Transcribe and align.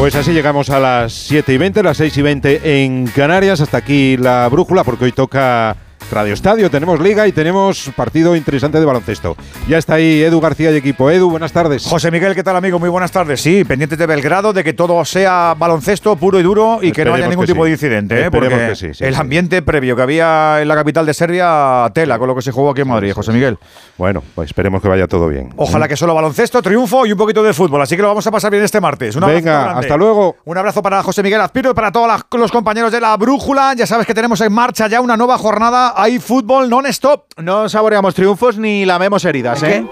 Pues 0.00 0.14
así 0.14 0.32
llegamos 0.32 0.70
a 0.70 0.80
las 0.80 1.12
7 1.12 1.52
y 1.52 1.58
20, 1.58 1.82
las 1.82 1.98
6 1.98 2.16
y 2.16 2.22
20 2.22 2.84
en 2.84 3.06
Canarias. 3.08 3.60
Hasta 3.60 3.76
aquí 3.76 4.16
la 4.16 4.48
brújula, 4.48 4.82
porque 4.82 5.04
hoy 5.04 5.12
toca 5.12 5.76
Radio 6.10 6.34
Estadio, 6.34 6.70
tenemos 6.70 7.00
liga 7.00 7.26
y 7.28 7.32
tenemos 7.32 7.90
partido 7.94 8.34
interesante 8.34 8.80
de 8.80 8.84
baloncesto. 8.84 9.36
Ya 9.68 9.78
está 9.78 9.94
ahí 9.94 10.22
Edu 10.22 10.40
García 10.40 10.72
y 10.72 10.76
equipo. 10.76 11.10
Edu, 11.10 11.30
buenas 11.30 11.52
tardes. 11.52 11.86
José 11.86 12.10
Miguel, 12.10 12.34
¿qué 12.34 12.42
tal 12.42 12.56
amigo? 12.56 12.78
Muy 12.78 12.88
buenas 12.88 13.12
tardes. 13.12 13.40
Sí, 13.40 13.64
pendientes 13.64 13.98
de 13.98 14.06
Belgrado, 14.06 14.52
de 14.52 14.64
que 14.64 14.72
todo 14.72 15.04
sea 15.04 15.54
baloncesto 15.56 16.16
puro 16.16 16.40
y 16.40 16.42
duro 16.42 16.80
y 16.82 16.90
que 16.90 17.04
no 17.04 17.14
haya 17.14 17.28
ningún 17.28 17.46
tipo 17.46 17.64
de 17.64 17.70
incidente. 17.70 18.26
¿eh? 18.26 18.30
Porque 18.30 18.48
que 18.48 18.74
sí, 18.74 19.04
el 19.04 19.14
ambiente 19.14 19.62
previo 19.62 19.94
que 19.94 20.02
había 20.02 20.60
en 20.60 20.68
la 20.68 20.74
capital 20.74 21.06
de 21.06 21.14
Serbia, 21.14 21.88
tela 21.94 22.18
con 22.18 22.26
lo 22.26 22.34
que 22.34 22.42
se 22.42 22.50
jugó 22.50 22.70
aquí 22.70 22.80
en 22.80 22.88
Madrid, 22.88 23.12
José 23.12 23.32
Miguel. 23.32 23.58
Bueno, 23.96 24.22
pues 24.34 24.50
esperemos 24.50 24.82
que 24.82 24.88
vaya 24.88 25.06
todo 25.06 25.28
bien. 25.28 25.50
Ojalá 25.56 25.86
que 25.86 25.96
solo 25.96 26.14
baloncesto, 26.14 26.60
triunfo 26.60 27.06
y 27.06 27.12
un 27.12 27.18
poquito 27.18 27.42
de 27.42 27.54
fútbol. 27.54 27.82
Así 27.82 27.94
que 27.94 28.02
lo 28.02 28.08
vamos 28.08 28.26
a 28.26 28.30
pasar 28.30 28.50
bien 28.50 28.64
este 28.64 28.80
martes. 28.80 29.14
Venga, 29.18 29.78
hasta 29.78 29.96
luego. 29.96 30.36
Un 30.44 30.58
abrazo 30.58 30.82
para 30.82 31.02
José 31.02 31.22
Miguel 31.22 31.40
Azpiro 31.40 31.70
y 31.70 31.74
para 31.74 31.92
todos 31.92 32.10
los 32.32 32.50
compañeros 32.50 32.90
de 32.90 33.00
la 33.00 33.16
Brújula. 33.16 33.74
Ya 33.74 33.86
sabes 33.86 34.06
que 34.06 34.14
tenemos 34.14 34.40
en 34.40 34.52
marcha 34.52 34.88
ya 34.88 35.00
una 35.00 35.16
nueva 35.16 35.38
jornada. 35.38 35.94
Hay 36.02 36.18
fútbol 36.18 36.70
non-stop. 36.70 37.24
No 37.36 37.68
saboreamos 37.68 38.14
triunfos 38.14 38.56
ni 38.56 38.86
lamemos 38.86 39.22
heridas, 39.26 39.62
¿eh? 39.62 39.84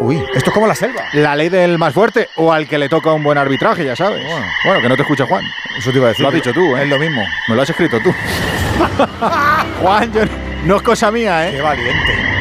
Uy, 0.00 0.16
esto 0.34 0.50
es 0.50 0.52
como 0.52 0.66
la 0.66 0.74
selva. 0.74 1.04
La 1.12 1.36
ley 1.36 1.48
del 1.48 1.78
más 1.78 1.94
fuerte 1.94 2.26
o 2.36 2.52
al 2.52 2.66
que 2.66 2.76
le 2.76 2.88
toca 2.88 3.12
un 3.12 3.22
buen 3.22 3.38
arbitraje, 3.38 3.84
ya 3.84 3.94
sabes. 3.94 4.26
Bueno, 4.64 4.80
que 4.82 4.88
no 4.88 4.96
te 4.96 5.02
escuche 5.02 5.24
Juan. 5.24 5.44
Eso 5.78 5.92
te 5.92 5.98
iba 5.98 6.06
a 6.06 6.08
decir. 6.08 6.22
Lo 6.24 6.30
has 6.30 6.34
dicho 6.34 6.52
tú, 6.52 6.76
¿eh? 6.76 6.82
Es 6.82 6.88
lo 6.88 6.98
mismo. 6.98 7.22
Me 7.46 7.54
lo 7.54 7.62
has 7.62 7.70
escrito 7.70 8.00
tú. 8.00 8.12
Juan, 9.80 10.12
yo, 10.12 10.22
no 10.64 10.76
es 10.76 10.82
cosa 10.82 11.12
mía, 11.12 11.48
¿eh? 11.48 11.52
Qué 11.52 11.60
valiente. 11.60 12.33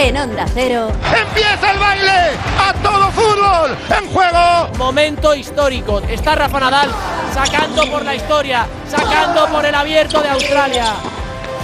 En 0.00 0.16
Onda 0.16 0.46
Cero. 0.54 0.90
¡Empieza 1.14 1.72
el 1.72 1.78
baile! 1.78 2.30
¡A 2.58 2.72
todo 2.82 3.10
fútbol! 3.10 3.76
¡En 3.90 4.10
juego! 4.10 4.68
Momento 4.78 5.34
histórico. 5.34 6.00
Está 6.08 6.34
Rafa 6.36 6.58
Nadal 6.58 6.90
sacando 7.34 7.84
por 7.90 8.02
la 8.02 8.14
historia, 8.14 8.66
sacando 8.88 9.46
por 9.48 9.66
el 9.66 9.74
abierto 9.74 10.22
de 10.22 10.30
Australia. 10.30 10.86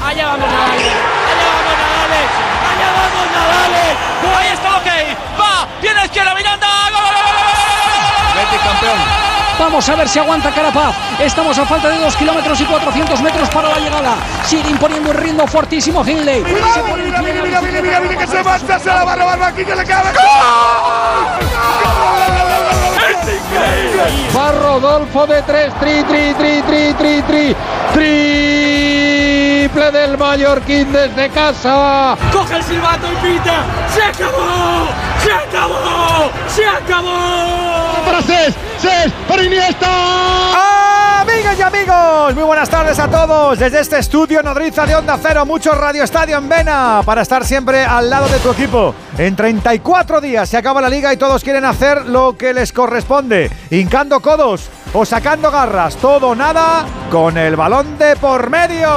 Allá 0.05 0.27
vamos 0.27 0.51
Nadal, 0.51 0.79
allá 0.79 1.49
vamos 1.57 1.77
Nadal, 1.81 2.13
allá 2.69 2.89
vamos 2.99 3.27
Nadal. 3.33 3.73
Ahí 4.39 4.49
está, 4.53 4.77
ok, 4.77 5.41
va, 5.41 5.69
tiene 5.81 6.05
izquierda 6.05 6.35
Miranda, 6.35 6.67
gol, 6.93 7.01
gol, 7.01 7.15
gol, 8.53 8.61
campeón. 8.63 9.26
Vamos 9.59 9.89
a 9.89 9.97
ver 9.97 10.07
si 10.09 10.19
aguanta 10.19 10.51
Carapaz. 10.51 10.95
Estamos 11.19 11.59
a 11.59 11.65
falta 11.65 11.89
de 11.89 11.99
2 11.99 12.17
kilómetros 12.17 12.61
y 12.61 12.65
400 12.65 13.23
metros 13.23 13.49
para 13.49 13.71
la 13.71 13.79
llegada. 13.79 14.17
Sigue 14.45 14.69
imponiendo 14.71 15.11
un 15.11 15.17
ritmo 15.17 15.47
fortísimo 15.47 16.05
Hindley. 16.05 16.45
Se 16.45 16.81
pone 16.81 17.05
mira, 17.05 17.23
mira, 17.23 17.43
mira, 17.43 17.63
mira, 17.63 17.81
mira, 17.81 18.01
mira, 18.01 18.17
que 18.17 18.27
se 18.27 18.43
marcha, 18.43 18.79
se 18.79 18.87
la 18.89 19.05
va 19.05 19.13
a 19.13 19.17
robar 19.17 19.43
aquí 19.45 19.65
que 19.65 19.75
le 19.75 19.85
cabe. 19.85 20.11
Va 24.37 24.53
Rodolfo 24.53 25.27
de 25.27 25.41
3, 25.43 25.75
tri, 25.81 26.05
tri, 26.05 26.35
tri, 26.35 26.63
tri, 26.63 26.93
tri, 26.93 27.23
tri, 27.23 27.57
triple 27.95 29.91
del 29.91 30.19
Mallorquín 30.19 30.93
desde 30.93 31.31
casa. 31.31 32.17
Coge 32.31 32.57
el 32.57 32.63
silbato 32.63 33.07
y 33.11 33.17
pita. 33.17 33.65
¡Se 33.95 34.03
acabó! 34.03 34.89
¡Se 35.23 35.33
acabó! 35.33 36.31
¡Se 36.49 36.67
acabó! 36.67 37.86
Para 38.17 38.29
Cés, 38.29 38.55
Iniesta. 39.45 41.21
Amigas 41.21 41.59
y 41.59 41.63
amigos, 41.63 42.35
muy 42.35 42.45
buenas 42.45 42.71
tardes 42.71 42.99
a 42.99 43.11
todos. 43.11 43.59
Desde 43.59 43.81
este 43.81 43.99
estudio 43.99 44.43
nodriza 44.43 44.87
de 44.87 44.95
Onda 44.95 45.19
Cero, 45.21 45.45
mucho 45.45 45.73
Radio 45.73 46.03
Estadio 46.03 46.39
en 46.39 46.49
Vena, 46.49 47.03
para 47.05 47.21
estar 47.21 47.45
siempre 47.45 47.85
al 47.85 48.09
lado 48.09 48.27
de 48.29 48.39
tu 48.39 48.53
equipo. 48.53 48.95
En 49.19 49.37
34 49.37 50.23
días 50.23 50.49
se 50.49 50.57
acaba 50.57 50.81
la 50.81 50.89
liga 50.89 51.13
y 51.13 51.19
todos 51.19 51.45
quieren 51.45 51.67
hacer 51.67 52.07
lo 52.07 52.39
que 52.39 52.55
les 52.55 52.73
corresponde, 52.73 53.51
hincando 53.71 54.21
codos 54.21 54.71
o 54.95 55.05
sacando 55.05 55.51
garras, 55.51 55.97
todo 55.97 56.35
nada 56.35 56.87
con 57.11 57.37
el 57.37 57.55
balón 57.55 57.99
de 57.99 58.17
por 58.17 58.49
medio 58.49 58.89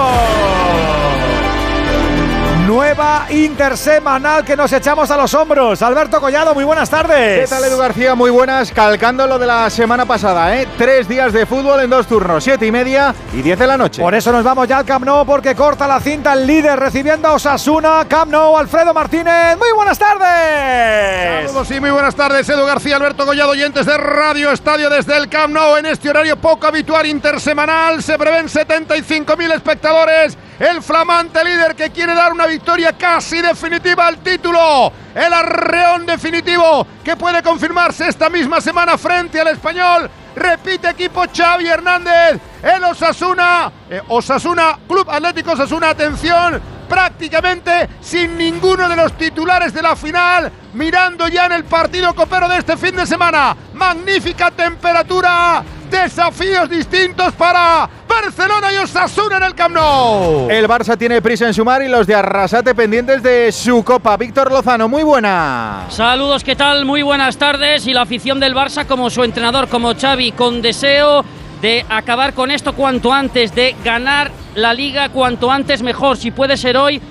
nueva 2.70 3.26
intersemanal 3.32 4.46
que 4.46 4.56
nos 4.56 4.72
echamos 4.72 5.10
a 5.10 5.18
los 5.18 5.34
hombros. 5.34 5.82
Alberto 5.82 6.22
Collado, 6.22 6.54
muy 6.54 6.64
buenas 6.64 6.88
tardes. 6.88 7.40
¿Qué 7.40 7.48
tal, 7.48 7.64
Edu 7.64 7.80
García? 7.80 8.14
Muy 8.14 8.30
buenas. 8.30 8.72
Calcando 8.72 9.26
lo 9.26 9.40
de 9.40 9.48
la 9.48 9.72
semana 9.72 10.06
pasada, 10.06 10.56
¿eh? 10.56 10.68
Tres 10.78 11.08
días 11.08 11.34
de 11.34 11.48
fútbol 11.48 11.80
en 11.80 11.90
dos 11.90 12.06
turnos, 12.06 12.44
siete 12.44 12.68
y 12.68 12.72
media 12.72 13.16
y 13.34 13.42
diez 13.42 13.58
de 13.58 13.66
la 13.66 13.76
noche. 13.76 14.04
Por 14.04 14.14
eso 14.14 14.32
nos 14.32 14.44
vamos 14.44 14.68
ya 14.68 14.78
al 14.78 14.86
Camp 14.86 15.04
Nou, 15.04 15.26
porque 15.26 15.56
corta 15.56 15.88
la 15.88 16.00
cinta 16.00 16.34
el 16.34 16.46
líder 16.46 16.80
recibiendo 16.80 17.28
a 17.28 17.34
Osasuna. 17.34 18.06
Camp 18.08 18.32
Nou, 18.32 18.56
Alfredo 18.56 18.94
Martínez. 18.94 19.58
Muy 19.58 19.72
buenas 19.76 19.98
tardes. 19.98 21.48
Saludos 21.48 21.68
sí, 21.68 21.80
muy 21.80 21.90
buenas 21.90 22.14
tardes. 22.14 22.48
Edu 22.48 22.68
García, 22.68 22.98
Alberto 22.98 23.26
Collado, 23.26 23.50
oyentes 23.50 23.88
de 23.88 23.98
Radio 23.98 24.52
Estadio 24.52 24.92
desde 24.92 25.18
el 25.18 25.28
Camp 25.28 25.56
Nou 25.56 25.76
en 25.78 25.88
este 25.88 26.08
horario 26.08 26.38
poco 26.38 26.68
habitual 26.68 27.08
intersemanal. 27.08 28.04
Se 28.04 28.16
prevén 28.20 28.46
75.000 28.46 29.56
espectadores. 29.56 30.38
El 30.60 30.84
flamante 30.84 31.42
líder 31.44 31.74
que 31.74 31.90
quiere 31.90 32.14
dar 32.14 32.34
una 32.34 32.46
victoria 32.46 32.59
casi 32.98 33.42
definitiva 33.42 34.08
al 34.08 34.18
título. 34.18 34.92
El 35.14 35.34
arreón 35.34 36.06
definitivo 36.06 36.86
que 37.04 37.16
puede 37.16 37.42
confirmarse 37.42 38.08
esta 38.08 38.30
misma 38.30 38.62
semana 38.62 38.98
frente 38.98 39.40
al 39.40 39.48
español. 39.48 40.10
Repite 40.36 40.90
equipo 40.90 41.24
Xavi 41.34 41.68
Hernández. 41.68 42.40
El 42.62 42.84
Osasuna. 42.84 43.72
Eh, 43.90 44.02
Osasuna, 44.08 44.78
Club 44.88 45.10
Atlético 45.10 45.52
Osasuna, 45.52 45.90
atención. 45.90 46.62
Prácticamente 46.88 47.88
sin 48.02 48.38
ninguno 48.38 48.90
de 48.90 48.96
los 48.96 49.14
titulares 49.18 49.74
de 49.74 49.82
la 49.82 49.96
final. 49.96 50.52
Mirando 50.74 51.28
ya 51.28 51.46
en 51.46 51.54
el 51.54 51.64
partido 51.64 52.14
copero 52.14 52.48
de 52.48 52.58
este 52.58 52.78
fin 52.78 52.96
de 52.96 53.06
semana. 53.06 53.56
Magnífica 53.74 54.52
temperatura 54.52 55.64
desafíos 55.90 56.70
distintos 56.70 57.34
para 57.34 57.90
Barcelona 58.08 58.72
y 58.74 58.78
Osasuna 58.78 59.38
en 59.38 59.44
el 59.44 59.56
Camp 59.56 59.76
Nou. 59.76 60.50
El 60.50 60.68
Barça 60.68 60.98
tiene 60.98 61.22
prisa 61.22 61.48
en 61.48 61.54
sumar 61.54 61.82
y 61.82 61.88
los 61.88 62.06
de 62.08 62.16
Arrasate 62.16 62.76
pendientes 62.76 63.24
de 63.24 63.52
su 63.52 63.84
Copa. 63.84 64.18
Víctor 64.18 64.52
Lozano, 64.52 64.88
muy 64.88 65.04
buena. 65.04 65.86
Saludos, 65.90 66.44
¿qué 66.44 66.56
tal? 66.56 66.86
Muy 66.86 67.02
buenas 67.02 67.38
tardes. 67.38 67.88
Y 67.88 67.94
la 67.94 68.02
afición 68.02 68.40
del 68.40 68.56
Barça, 68.56 68.86
como 68.86 69.10
su 69.10 69.24
entrenador, 69.24 69.68
como 69.68 69.94
Xavi, 69.96 70.32
con 70.32 70.62
deseo 70.62 71.24
de 71.62 71.86
acabar 71.90 72.34
con 72.34 72.52
esto 72.52 72.74
cuanto 72.74 73.12
antes, 73.12 73.54
de 73.54 73.76
ganar 73.84 74.32
la 74.56 74.74
liga 74.74 75.10
cuanto 75.10 75.52
antes 75.52 75.82
mejor. 75.82 76.18
Si 76.18 76.32
puede 76.32 76.58
ser 76.58 76.78
hoy, 76.78 77.02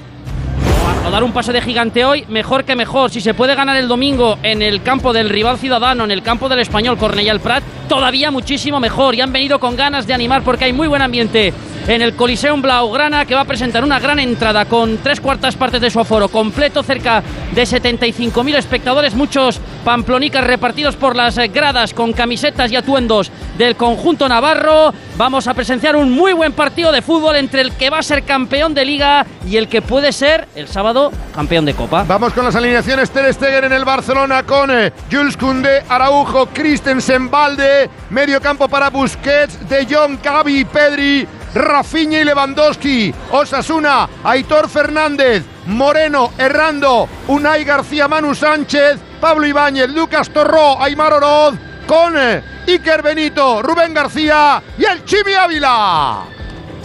o 1.06 1.10
dar 1.10 1.22
un 1.22 1.32
paso 1.32 1.52
de 1.52 1.60
gigante 1.60 2.04
hoy, 2.04 2.24
mejor 2.28 2.64
que 2.64 2.74
mejor. 2.74 3.10
Si 3.10 3.20
se 3.20 3.34
puede 3.34 3.54
ganar 3.54 3.76
el 3.76 3.88
domingo 3.88 4.38
en 4.42 4.62
el 4.62 4.82
campo 4.82 5.12
del 5.12 5.28
rival 5.28 5.58
ciudadano, 5.58 6.04
en 6.04 6.10
el 6.10 6.22
campo 6.22 6.48
del 6.48 6.60
español 6.60 6.98
Cornellà 6.98 7.32
el 7.32 7.40
Prat, 7.40 7.62
todavía 7.88 8.30
muchísimo 8.30 8.80
mejor. 8.80 9.14
Y 9.14 9.20
han 9.20 9.32
venido 9.32 9.58
con 9.58 9.76
ganas 9.76 10.06
de 10.06 10.14
animar 10.14 10.42
porque 10.42 10.66
hay 10.66 10.72
muy 10.72 10.88
buen 10.88 11.02
ambiente 11.02 11.52
en 11.88 12.02
el 12.02 12.14
Coliseum 12.14 12.60
Blaugrana 12.60 13.24
que 13.24 13.34
va 13.34 13.40
a 13.40 13.46
presentar 13.46 13.82
una 13.82 13.98
gran 13.98 14.18
entrada 14.18 14.66
con 14.66 14.98
tres 14.98 15.20
cuartas 15.20 15.56
partes 15.56 15.80
de 15.80 15.88
su 15.88 15.98
aforo 15.98 16.28
completo, 16.28 16.82
cerca 16.82 17.22
de 17.54 17.62
75.000 17.62 18.56
espectadores, 18.56 19.14
muchos 19.14 19.58
pamplonicas 19.84 20.44
repartidos 20.44 20.96
por 20.96 21.16
las 21.16 21.36
gradas 21.50 21.94
con 21.94 22.12
camisetas 22.12 22.70
y 22.70 22.76
atuendos 22.76 23.32
del 23.56 23.74
conjunto 23.74 24.28
navarro. 24.28 24.92
Vamos 25.16 25.48
a 25.48 25.54
presenciar 25.54 25.96
un 25.96 26.12
muy 26.12 26.34
buen 26.34 26.52
partido 26.52 26.92
de 26.92 27.00
fútbol 27.00 27.36
entre 27.36 27.62
el 27.62 27.72
que 27.72 27.88
va 27.88 28.00
a 28.00 28.02
ser 28.02 28.22
campeón 28.22 28.74
de 28.74 28.84
liga 28.84 29.24
y 29.48 29.56
el 29.56 29.66
que 29.68 29.80
puede 29.80 30.12
ser 30.12 30.46
el 30.54 30.68
sábado 30.68 31.10
campeón 31.34 31.64
de 31.64 31.72
copa. 31.72 32.04
Vamos 32.06 32.34
con 32.34 32.44
las 32.44 32.54
alineaciones 32.54 33.10
Ter 33.10 33.32
Stegen 33.32 33.64
en 33.64 33.72
el 33.72 33.86
Barcelona 33.86 34.42
con 34.42 34.70
eh, 34.70 34.92
Jules 35.10 35.38
Koundé, 35.38 35.82
Araujo, 35.88 36.46
Christensen, 36.52 37.30
Valde, 37.30 37.88
medio 38.10 38.42
campo 38.42 38.68
para 38.68 38.90
Busquets, 38.90 39.66
De 39.68 39.86
Jong, 39.86 40.18
Gavi, 40.22 40.66
Pedri, 40.66 41.26
Rafinha 41.54 42.20
y 42.20 42.24
Lewandowski, 42.24 43.14
Osasuna, 43.30 44.08
Aitor 44.24 44.68
Fernández, 44.68 45.44
Moreno, 45.66 46.32
Errando, 46.38 47.08
Unai 47.28 47.64
García, 47.64 48.08
Manu 48.08 48.34
Sánchez, 48.34 48.98
Pablo 49.20 49.46
Ibáñez, 49.46 49.88
Lucas 49.90 50.30
Torró, 50.30 50.80
Aymar 50.80 51.12
Oroz, 51.12 51.54
con 51.86 52.14
eh, 52.16 52.42
Iker 52.66 53.02
Benito, 53.02 53.62
Rubén 53.62 53.94
García 53.94 54.62
y 54.76 54.84
el 54.84 55.04
Chimi 55.04 55.32
Ávila. 55.34 56.24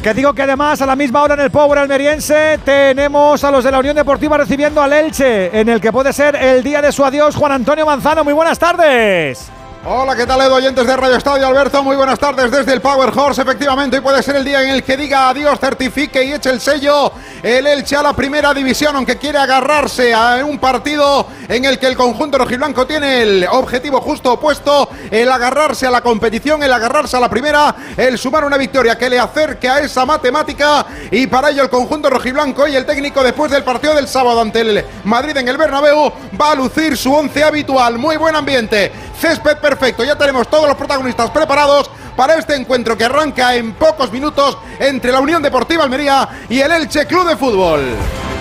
Que 0.01 0.13
digo 0.13 0.33
que 0.33 0.41
además 0.41 0.81
a 0.81 0.85
la 0.85 0.97
misma 0.97 1.23
hora 1.23 1.35
en 1.35 1.39
el 1.39 1.51
Power 1.51 1.79
Almeriense 1.79 2.59
tenemos 2.65 3.41
a 3.43 3.51
los 3.51 3.63
de 3.63 3.71
la 3.71 3.79
Unión 3.79 3.95
Deportiva 3.95 4.37
recibiendo 4.37 4.81
al 4.81 4.91
Elche, 4.91 5.57
en 5.57 5.69
el 5.69 5.79
que 5.79 5.93
puede 5.93 6.11
ser 6.11 6.35
el 6.35 6.61
día 6.61 6.81
de 6.81 6.91
su 6.91 7.05
adiós 7.05 7.35
Juan 7.35 7.53
Antonio 7.53 7.85
Manzano. 7.85 8.25
Muy 8.25 8.33
buenas 8.33 8.59
tardes. 8.59 9.49
Hola, 9.85 10.15
¿qué 10.15 10.25
tal, 10.25 10.39
Edu? 10.39 10.53
Oyentes 10.53 10.87
de 10.87 10.95
Radio 10.95 11.17
Estadio 11.17 11.45
Alberto, 11.45 11.83
muy 11.83 11.97
buenas 11.97 12.17
tardes 12.17 12.49
desde 12.49 12.71
el 12.71 12.79
Power 12.79 13.11
Horse. 13.13 13.41
Efectivamente, 13.41 13.97
hoy 13.97 14.01
puede 14.01 14.23
ser 14.23 14.37
el 14.37 14.45
día 14.45 14.63
en 14.63 14.69
el 14.69 14.81
que 14.81 14.95
diga 14.95 15.27
adiós, 15.27 15.59
certifique 15.59 16.23
y 16.23 16.31
eche 16.31 16.51
el 16.51 16.61
sello 16.61 17.11
el 17.43 17.67
Elche 17.67 17.97
a 17.97 18.01
la 18.01 18.13
primera 18.13 18.53
división, 18.53 18.95
aunque 18.95 19.17
quiere 19.17 19.37
agarrarse 19.37 20.13
a 20.13 20.45
un 20.45 20.57
partido 20.59 21.27
en 21.49 21.65
el 21.65 21.77
que 21.77 21.87
el 21.87 21.97
conjunto 21.97 22.37
rojiblanco 22.37 22.87
tiene 22.87 23.21
el 23.21 23.47
objetivo 23.51 23.99
justo 23.99 24.31
opuesto, 24.31 24.89
el 25.11 25.29
agarrarse 25.29 25.85
a 25.85 25.91
la 25.91 25.99
competición, 25.99 26.63
el 26.63 26.71
agarrarse 26.71 27.17
a 27.17 27.19
la 27.19 27.29
primera, 27.29 27.75
el 27.97 28.17
sumar 28.17 28.45
una 28.45 28.55
victoria 28.55 28.97
que 28.97 29.09
le 29.09 29.19
acerque 29.19 29.67
a 29.67 29.79
esa 29.79 30.05
matemática 30.05 30.85
y 31.11 31.27
para 31.27 31.49
ello 31.49 31.63
el 31.63 31.69
conjunto 31.69 32.09
rojiblanco 32.09 32.65
y 32.65 32.77
el 32.77 32.85
técnico 32.85 33.21
después 33.21 33.51
del 33.51 33.65
partido 33.65 33.93
del 33.93 34.07
sábado 34.07 34.39
ante 34.39 34.61
el 34.61 34.85
Madrid 35.03 35.35
en 35.35 35.49
el 35.49 35.57
Bernabéu 35.57 36.13
va 36.39 36.51
a 36.51 36.55
lucir 36.55 36.95
su 36.95 37.13
once 37.13 37.43
habitual. 37.43 37.97
Muy 37.97 38.15
buen 38.15 38.37
ambiente, 38.37 38.89
césped 39.19 39.57
ya 40.05 40.15
tenemos 40.17 40.47
todos 40.47 40.67
los 40.67 40.77
protagonistas 40.77 41.29
preparados 41.31 41.89
para 42.15 42.35
este 42.35 42.55
encuentro 42.55 42.97
que 42.97 43.05
arranca 43.05 43.55
en 43.55 43.73
pocos 43.73 44.11
minutos 44.11 44.57
entre 44.79 45.11
la 45.11 45.19
Unión 45.19 45.41
Deportiva 45.41 45.83
Almería 45.83 46.27
y 46.49 46.59
el 46.59 46.71
Elche 46.71 47.05
Club 47.05 47.27
de 47.27 47.35
Fútbol. 47.35 47.81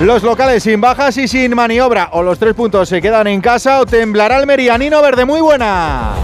Los 0.00 0.22
locales 0.22 0.62
sin 0.62 0.80
bajas 0.80 1.16
y 1.16 1.28
sin 1.28 1.54
maniobra. 1.54 2.10
O 2.12 2.22
los 2.22 2.38
tres 2.38 2.54
puntos 2.54 2.88
se 2.88 3.00
quedan 3.00 3.26
en 3.28 3.40
casa 3.40 3.80
o 3.80 3.86
temblará 3.86 4.36
Almería. 4.36 4.76
Nino 4.76 5.00
Verde, 5.00 5.24
muy 5.24 5.40
buena. 5.40 6.14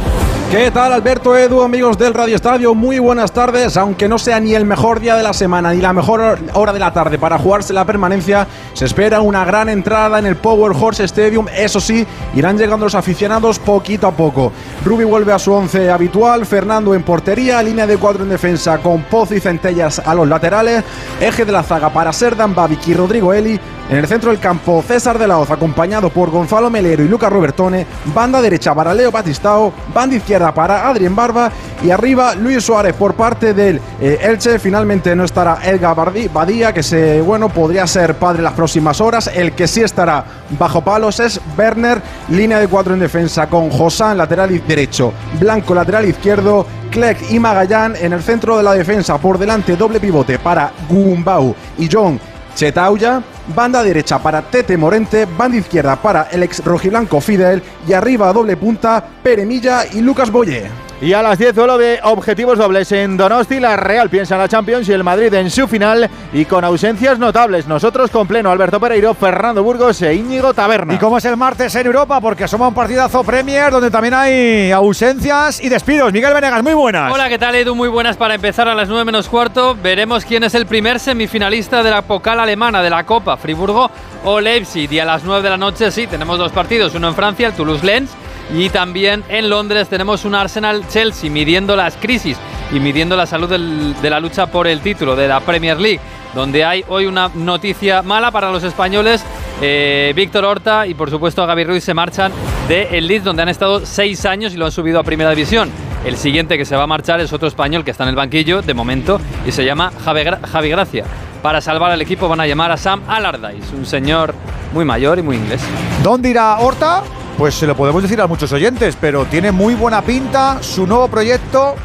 ¿Qué 0.50 0.70
tal 0.70 0.94
Alberto 0.94 1.36
Edu, 1.36 1.60
amigos 1.60 1.98
del 1.98 2.14
Radio 2.14 2.34
Estadio? 2.34 2.74
Muy 2.74 2.98
buenas 2.98 3.32
tardes, 3.32 3.76
aunque 3.76 4.08
no 4.08 4.18
sea 4.18 4.40
ni 4.40 4.54
el 4.54 4.64
mejor 4.64 4.98
día 4.98 5.14
de 5.14 5.22
la 5.22 5.34
semana 5.34 5.74
ni 5.74 5.82
la 5.82 5.92
mejor 5.92 6.38
hora 6.54 6.72
de 6.72 6.78
la 6.78 6.90
tarde 6.90 7.18
para 7.18 7.38
jugarse 7.38 7.74
la 7.74 7.84
permanencia, 7.84 8.46
se 8.72 8.86
espera 8.86 9.20
una 9.20 9.44
gran 9.44 9.68
entrada 9.68 10.18
en 10.18 10.24
el 10.24 10.36
Power 10.36 10.72
Horse 10.74 11.04
Stadium, 11.04 11.48
eso 11.54 11.80
sí, 11.80 12.06
irán 12.34 12.56
llegando 12.56 12.86
los 12.86 12.94
aficionados 12.94 13.58
poquito 13.58 14.06
a 14.06 14.12
poco. 14.12 14.50
Rubi 14.86 15.04
vuelve 15.04 15.34
a 15.34 15.38
su 15.38 15.52
once 15.52 15.90
habitual, 15.90 16.46
Fernando 16.46 16.94
en 16.94 17.02
portería, 17.02 17.62
línea 17.62 17.86
de 17.86 17.98
cuatro 17.98 18.22
en 18.22 18.30
defensa 18.30 18.78
con 18.78 19.02
Pozo 19.02 19.34
y 19.34 19.40
Centellas 19.40 19.98
a 19.98 20.14
los 20.14 20.26
laterales, 20.26 20.82
eje 21.20 21.44
de 21.44 21.52
la 21.52 21.62
zaga 21.62 21.90
para 21.90 22.10
Serdan 22.10 22.54
Babic 22.54 22.88
y 22.88 22.94
Rodrigo 22.94 23.34
Eli, 23.34 23.60
en 23.88 23.96
el 23.96 24.06
centro 24.06 24.30
del 24.30 24.38
campo, 24.38 24.84
César 24.86 25.18
de 25.18 25.26
la 25.26 25.38
Hoz, 25.38 25.50
acompañado 25.50 26.10
por 26.10 26.30
Gonzalo 26.30 26.68
Melero 26.68 27.02
y 27.02 27.08
Lucas 27.08 27.32
Robertone. 27.32 27.86
Banda 28.14 28.42
derecha 28.42 28.74
para 28.74 28.92
Leo 28.92 29.10
Batistao. 29.10 29.72
Banda 29.94 30.16
izquierda 30.16 30.52
para 30.52 30.86
Adrien 30.88 31.16
Barba. 31.16 31.50
Y 31.82 31.90
arriba, 31.90 32.34
Luis 32.34 32.62
Suárez 32.64 32.94
por 32.94 33.14
parte 33.14 33.54
del 33.54 33.80
eh, 34.00 34.18
Elche. 34.20 34.58
Finalmente 34.58 35.16
no 35.16 35.24
estará 35.24 35.60
Elga 35.64 35.94
Badía, 35.94 36.74
que 36.74 36.82
se, 36.82 37.22
bueno, 37.22 37.48
podría 37.48 37.86
ser 37.86 38.16
padre 38.16 38.42
las 38.42 38.52
próximas 38.52 39.00
horas. 39.00 39.30
El 39.34 39.52
que 39.52 39.66
sí 39.66 39.80
estará 39.80 40.24
bajo 40.58 40.82
palos 40.82 41.18
es 41.20 41.40
Werner. 41.56 42.02
Línea 42.28 42.58
de 42.58 42.68
cuatro 42.68 42.92
en 42.92 43.00
defensa 43.00 43.46
con 43.46 43.70
Josán, 43.70 44.18
lateral 44.18 44.62
derecho. 44.66 45.14
Blanco, 45.40 45.74
lateral 45.74 46.06
izquierdo. 46.06 46.66
Clegg 46.90 47.18
y 47.30 47.38
Magallán 47.38 47.94
en 47.96 48.12
el 48.12 48.22
centro 48.22 48.58
de 48.58 48.62
la 48.62 48.74
defensa. 48.74 49.16
Por 49.16 49.38
delante, 49.38 49.76
doble 49.76 49.98
pivote 49.98 50.38
para 50.38 50.72
Gumbau 50.88 51.54
y 51.78 51.88
John 51.90 52.18
Chetauya, 52.58 53.22
banda 53.54 53.82
derecha 53.82 54.18
para 54.18 54.42
Tete 54.42 54.76
Morente, 54.76 55.26
banda 55.26 55.58
izquierda 55.58 55.96
para 55.96 56.28
el 56.30 56.42
ex 56.42 56.64
rojiblanco 56.64 57.20
Fidel 57.20 57.62
y 57.86 57.92
arriba 57.92 58.28
a 58.28 58.32
doble 58.32 58.56
punta 58.56 59.04
Peremilla 59.22 59.84
y 59.92 60.00
Lucas 60.00 60.30
Boye. 60.30 60.87
Y 61.00 61.12
a 61.12 61.22
las 61.22 61.38
10 61.38 61.54
duelo 61.54 61.78
de 61.78 62.00
objetivos 62.02 62.58
dobles 62.58 62.90
en 62.90 63.16
Donosti, 63.16 63.60
la 63.60 63.76
Real 63.76 64.10
piensa 64.10 64.34
en 64.34 64.40
la 64.40 64.48
Champions 64.48 64.88
y 64.88 64.92
el 64.92 65.04
Madrid 65.04 65.32
en 65.32 65.48
su 65.48 65.68
final 65.68 66.10
y 66.32 66.44
con 66.44 66.64
ausencias 66.64 67.20
notables. 67.20 67.68
Nosotros 67.68 68.10
con 68.10 68.26
pleno 68.26 68.50
Alberto 68.50 68.80
Pereiro, 68.80 69.14
Fernando 69.14 69.62
Burgos 69.62 70.02
e 70.02 70.16
Íñigo 70.16 70.52
Taberna. 70.54 70.94
¿Y 70.94 70.98
cómo 70.98 71.18
es 71.18 71.24
el 71.24 71.36
martes 71.36 71.72
en 71.76 71.86
Europa? 71.86 72.20
Porque 72.20 72.42
asoma 72.42 72.66
un 72.66 72.74
partidazo 72.74 73.22
Premier 73.22 73.70
donde 73.70 73.92
también 73.92 74.12
hay 74.12 74.72
ausencias 74.72 75.60
y 75.60 75.68
despidos. 75.68 76.12
Miguel 76.12 76.34
Venegas, 76.34 76.64
muy 76.64 76.74
buenas. 76.74 77.12
Hola, 77.12 77.28
¿qué 77.28 77.38
tal 77.38 77.54
Edu? 77.54 77.76
Muy 77.76 77.88
buenas 77.88 78.16
para 78.16 78.34
empezar 78.34 78.66
a 78.66 78.74
las 78.74 78.88
9 78.88 79.04
menos 79.04 79.28
cuarto. 79.28 79.76
Veremos 79.80 80.24
quién 80.24 80.42
es 80.42 80.56
el 80.56 80.66
primer 80.66 80.98
semifinalista 80.98 81.84
de 81.84 81.92
la 81.92 82.02
Pocal 82.02 82.40
alemana 82.40 82.82
de 82.82 82.90
la 82.90 83.06
Copa, 83.06 83.36
Friburgo 83.36 83.88
o 84.24 84.40
Leipzig. 84.40 84.92
Y 84.92 84.98
a 84.98 85.04
las 85.04 85.22
9 85.22 85.42
de 85.42 85.50
la 85.50 85.58
noche 85.58 85.92
sí, 85.92 86.08
tenemos 86.08 86.38
dos 86.38 86.50
partidos, 86.50 86.92
uno 86.96 87.06
en 87.06 87.14
Francia, 87.14 87.46
el 87.46 87.52
Toulouse-Lens 87.54 88.10
y 88.54 88.70
también 88.70 89.24
en 89.28 89.50
Londres 89.50 89.88
tenemos 89.88 90.24
un 90.24 90.34
Arsenal-Chelsea 90.34 91.30
midiendo 91.30 91.76
las 91.76 91.96
crisis 91.96 92.36
y 92.72 92.80
midiendo 92.80 93.16
la 93.16 93.26
salud 93.26 93.48
de 93.48 94.10
la 94.10 94.20
lucha 94.20 94.46
por 94.46 94.66
el 94.66 94.80
título 94.80 95.16
de 95.16 95.28
la 95.28 95.40
Premier 95.40 95.78
League, 95.78 96.00
donde 96.34 96.64
hay 96.64 96.84
hoy 96.88 97.06
una 97.06 97.30
noticia 97.34 98.02
mala 98.02 98.30
para 98.30 98.50
los 98.50 98.62
españoles. 98.64 99.24
Eh, 99.60 100.12
Víctor 100.14 100.44
Horta 100.44 100.86
y 100.86 100.94
por 100.94 101.10
supuesto 101.10 101.44
Gaby 101.46 101.64
Ruiz 101.64 101.84
se 101.84 101.94
marchan 101.94 102.32
de 102.68 102.96
el 102.96 103.06
Leeds, 103.06 103.24
donde 103.24 103.42
han 103.42 103.48
estado 103.48 103.84
seis 103.84 104.24
años 104.24 104.54
y 104.54 104.56
lo 104.56 104.66
han 104.66 104.72
subido 104.72 105.00
a 105.00 105.04
Primera 105.04 105.30
División. 105.30 105.70
El 106.04 106.16
siguiente 106.16 106.56
que 106.56 106.64
se 106.64 106.76
va 106.76 106.84
a 106.84 106.86
marchar 106.86 107.20
es 107.20 107.32
otro 107.32 107.48
español 107.48 107.84
que 107.84 107.90
está 107.90 108.04
en 108.04 108.10
el 108.10 108.16
banquillo 108.16 108.62
de 108.62 108.72
momento 108.72 109.20
y 109.46 109.52
se 109.52 109.64
llama 109.64 109.92
Javi, 110.04 110.22
Javi 110.50 110.68
Gracia. 110.68 111.04
Para 111.42 111.60
salvar 111.60 111.90
al 111.90 112.00
equipo 112.02 112.28
van 112.28 112.40
a 112.40 112.46
llamar 112.46 112.70
a 112.70 112.76
Sam 112.76 113.02
Allardyce, 113.08 113.74
un 113.74 113.86
señor 113.86 114.34
muy 114.72 114.84
mayor 114.84 115.18
y 115.18 115.22
muy 115.22 115.36
inglés. 115.36 115.60
¿Dónde 116.02 116.30
irá 116.30 116.58
Horta? 116.58 117.02
Pues 117.38 117.54
se 117.54 117.68
lo 117.68 117.76
podemos 117.76 118.02
decir 118.02 118.20
a 118.20 118.26
muchos 118.26 118.52
oyentes, 118.52 118.96
pero 119.00 119.24
tiene 119.24 119.52
muy 119.52 119.74
buena 119.76 120.02
pinta 120.02 120.60
su 120.60 120.88
nuevo 120.88 121.06
proyecto 121.06 121.76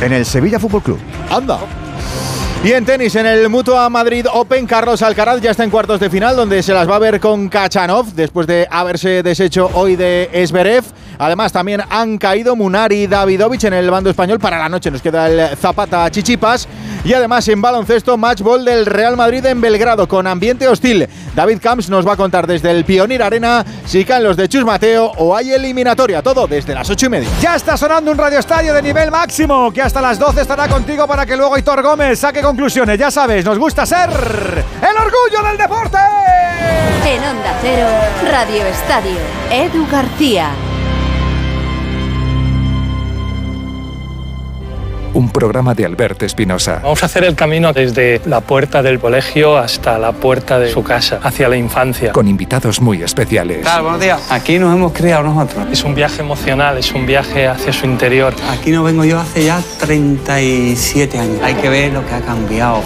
en 0.00 0.12
el 0.12 0.24
Sevilla 0.24 0.60
Fútbol 0.60 0.80
Club. 0.80 1.00
Anda. 1.28 1.58
Y 2.62 2.70
en 2.70 2.84
tenis, 2.84 3.16
en 3.16 3.26
el 3.26 3.48
Mutua 3.48 3.90
Madrid 3.90 4.26
Open, 4.32 4.64
Carlos 4.64 5.02
Alcaraz 5.02 5.40
ya 5.40 5.50
está 5.50 5.64
en 5.64 5.70
cuartos 5.70 5.98
de 5.98 6.08
final, 6.08 6.36
donde 6.36 6.62
se 6.62 6.72
las 6.72 6.88
va 6.88 6.94
a 6.94 7.00
ver 7.00 7.18
con 7.18 7.48
Kachanov, 7.48 8.06
después 8.14 8.46
de 8.46 8.68
haberse 8.70 9.24
deshecho 9.24 9.68
hoy 9.74 9.96
de 9.96 10.30
Esberev. 10.32 10.84
Además, 11.18 11.52
también 11.52 11.82
han 11.88 12.18
caído 12.18 12.56
Munari 12.56 13.02
y 13.02 13.06
Davidovich 13.06 13.64
en 13.64 13.74
el 13.74 13.90
bando 13.90 14.10
español. 14.10 14.38
Para 14.38 14.58
la 14.58 14.68
noche 14.68 14.90
nos 14.90 15.02
queda 15.02 15.28
el 15.28 15.56
Zapata 15.56 16.10
Chichipas. 16.10 16.68
Y 17.04 17.14
además, 17.14 17.46
en 17.48 17.62
baloncesto, 17.62 18.16
matchball 18.16 18.64
del 18.64 18.84
Real 18.84 19.16
Madrid 19.16 19.44
en 19.46 19.60
Belgrado, 19.60 20.08
con 20.08 20.26
ambiente 20.26 20.66
hostil. 20.66 21.06
David 21.34 21.58
Camps 21.62 21.88
nos 21.88 22.06
va 22.06 22.14
a 22.14 22.16
contar 22.16 22.46
desde 22.46 22.70
el 22.70 22.84
Pionir 22.84 23.22
Arena 23.22 23.64
si 23.84 24.04
caen 24.04 24.24
los 24.24 24.36
de 24.36 24.48
Chus 24.48 24.64
Mateo 24.64 25.12
o 25.16 25.36
hay 25.36 25.52
eliminatoria. 25.52 26.22
Todo 26.22 26.46
desde 26.46 26.74
las 26.74 26.90
ocho 26.90 27.06
y 27.06 27.08
media. 27.10 27.28
Ya 27.40 27.56
está 27.56 27.76
sonando 27.76 28.10
un 28.10 28.18
radio 28.18 28.38
estadio 28.38 28.74
de 28.74 28.82
nivel 28.82 29.10
máximo, 29.10 29.72
que 29.72 29.82
hasta 29.82 30.00
las 30.00 30.18
12 30.18 30.40
estará 30.40 30.68
contigo 30.68 31.06
para 31.06 31.24
que 31.24 31.36
luego 31.36 31.56
Hitor 31.56 31.82
Gómez 31.82 32.18
saque 32.18 32.42
conclusiones. 32.42 32.98
Ya 32.98 33.10
sabes, 33.10 33.44
nos 33.44 33.58
gusta 33.58 33.86
ser 33.86 34.10
el 34.10 34.96
orgullo 34.96 35.48
del 35.48 35.58
deporte. 35.58 35.98
En 37.06 37.22
Onda 37.22 37.56
Cero, 37.62 37.88
Radio 38.32 38.66
Estadio, 38.66 39.18
Edu 39.50 39.86
García. 39.90 40.75
Un 45.16 45.30
programa 45.30 45.74
de 45.74 45.86
Alberto 45.86 46.26
Espinosa. 46.26 46.80
Vamos 46.82 47.02
a 47.02 47.06
hacer 47.06 47.24
el 47.24 47.34
camino 47.34 47.72
desde 47.72 48.20
la 48.26 48.42
puerta 48.42 48.82
del 48.82 49.00
colegio 49.00 49.56
hasta 49.56 49.98
la 49.98 50.12
puerta 50.12 50.58
de 50.58 50.70
su 50.70 50.82
casa, 50.82 51.20
hacia 51.22 51.48
la 51.48 51.56
infancia. 51.56 52.12
Con 52.12 52.28
invitados 52.28 52.82
muy 52.82 53.02
especiales. 53.02 53.62
Claro, 53.62 53.84
buenos 53.84 54.00
días. 54.02 54.20
Aquí 54.30 54.58
nos 54.58 54.74
hemos 54.74 54.92
criado 54.92 55.22
nosotros. 55.22 55.66
Es 55.72 55.82
un 55.84 55.94
viaje 55.94 56.20
emocional, 56.20 56.76
es 56.76 56.92
un 56.92 57.06
viaje 57.06 57.46
hacia 57.46 57.72
su 57.72 57.86
interior. 57.86 58.34
Aquí 58.50 58.70
no 58.70 58.84
vengo 58.84 59.04
yo 59.06 59.18
hace 59.18 59.44
ya 59.44 59.62
37 59.80 61.18
años. 61.18 61.38
Hay 61.42 61.54
que 61.54 61.70
ver 61.70 61.92
lo 61.94 62.06
que 62.06 62.14
ha 62.14 62.20
cambiado. 62.20 62.82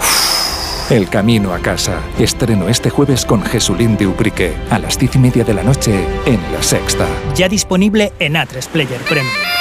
El 0.89 1.09
camino 1.09 1.53
a 1.53 1.59
casa. 1.59 1.99
Estreno 2.17 2.69
este 2.69 2.89
jueves 2.89 3.25
con 3.25 3.43
Jesulín 3.43 3.97
de 3.97 4.07
Ubrique 4.07 4.53
a 4.69 4.79
las 4.79 4.97
diez 4.97 5.15
y 5.15 5.19
media 5.19 5.43
de 5.43 5.53
la 5.53 5.63
noche 5.63 6.05
en 6.25 6.39
La 6.53 6.63
Sexta. 6.63 7.07
Ya 7.35 7.49
disponible 7.49 8.13
en 8.19 8.35
A3 8.35 8.67
Player 8.67 9.01
Premium. 9.01 9.60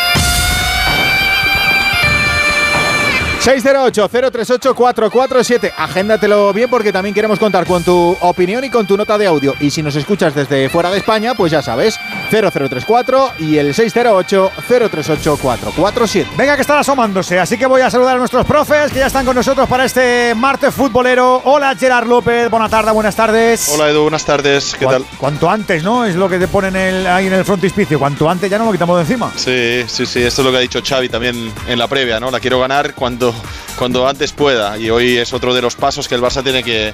608-038-447. 3.41 5.73
Agéndatelo 5.77 6.53
bien 6.53 6.69
porque 6.69 6.93
también 6.93 7.15
queremos 7.15 7.39
contar 7.39 7.67
con 7.67 7.83
tu 7.83 8.17
opinión 8.21 8.65
y 8.65 8.71
con 8.71 8.87
tu 8.87 8.97
nota 8.97 9.17
de 9.17 9.27
audio. 9.27 9.55
Y 9.61 9.71
si 9.71 9.83
nos 9.83 9.97
escuchas 9.97 10.35
desde 10.35 10.69
fuera 10.69 10.91
de 10.91 10.99
España, 10.99 11.35
pues 11.35 11.51
ya 11.51 11.63
sabes, 11.63 11.99
0034 12.31 13.33
y 13.41 13.57
el 13.57 13.75
608-038-447. 13.75 16.37
Venga, 16.37 16.55
que 16.57 16.63
están 16.63 16.79
asomándose. 16.79 17.39
Así 17.39 17.59
que 17.59 17.67
voy 17.67 17.83
a 17.83 17.91
saludar 17.91 18.17
a 18.17 18.19
nuestros 18.19 18.47
profes 18.47 18.91
que 18.93 19.01
ya 19.01 19.07
están 19.07 19.27
con 19.27 19.35
nosotros 19.35 19.69
para 19.69 19.85
este 19.85 20.35
martes 20.35 20.75
futbolero. 20.75 21.43
Hola, 21.45 21.77
Gerard 21.77 22.07
López. 22.07 22.49
Buenas 22.51 22.71
tardes, 22.71 22.95
buenas 22.95 23.17
tardes. 23.17 23.69
Hola, 23.69 23.91
Edu. 23.91 24.03
Buenas 24.03 24.25
tardes. 24.25 24.77
¿Qué 24.79 24.87
tal? 24.87 25.05
Cuanto 25.19 25.51
antes, 25.51 25.83
¿no? 25.83 26.05
Es 26.05 26.15
lo 26.15 26.29
que 26.29 26.39
te 26.39 26.47
ponen 26.49 26.77
ahí 27.07 27.27
en 27.27 27.33
el 27.33 27.45
frontispicio. 27.45 27.99
Cuanto 27.99 28.31
antes 28.31 28.51
ya 28.51 28.59
no 28.59 28.67
lo 28.67 28.73
quitamos 28.73 28.97
de 28.97 29.03
encima. 29.03 29.33
Sí, 29.37 29.85
sí, 29.87 30.07
sí. 30.07 30.23
Esto 30.23 30.43
es 30.43 30.47
lo 30.47 30.53
que 30.53 30.59
ha 30.59 30.61
dicho 30.61 30.81
Xavi 30.87 31.09
también 31.09 31.53
en 31.67 31.79
la 31.79 31.89
previa, 31.89 32.21
¿no? 32.21 32.31
La 32.31 32.39
quiero 32.41 32.61
ganar 32.61 32.95
cuando 32.95 33.35
cuando, 33.81 34.07
antes 34.07 34.33
pueda. 34.33 34.77
Y 34.77 34.91
hoy 34.91 35.17
es 35.17 35.33
otro 35.33 35.55
de 35.55 35.63
los 35.63 35.75
pasos 35.75 36.07
que 36.07 36.15
el 36.15 36.21
Barça 36.21 36.43
tiene 36.43 36.63
que, 36.63 36.93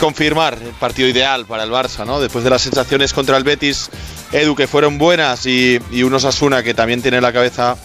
confirmar. 0.00 0.54
El 0.54 0.70
partido 0.70 1.06
ideal 1.06 1.44
para 1.44 1.62
el 1.62 1.70
Barça, 1.70 2.06
¿no? 2.06 2.20
Después 2.20 2.42
de 2.42 2.48
las 2.48 2.62
sensaciones 2.62 3.12
contra 3.12 3.36
el 3.36 3.44
Betis, 3.44 3.90
Edu, 4.32 4.56
que 4.56 4.66
fueron 4.66 4.98
buenas, 4.98 5.46
y, 5.46 5.78
y 5.90 6.02
unos 6.02 6.24
Asuna 6.24 6.62
que 6.62 6.74
también 6.74 7.02
tiene 7.02 7.20
la 7.20 7.32
cabeza 7.32 7.76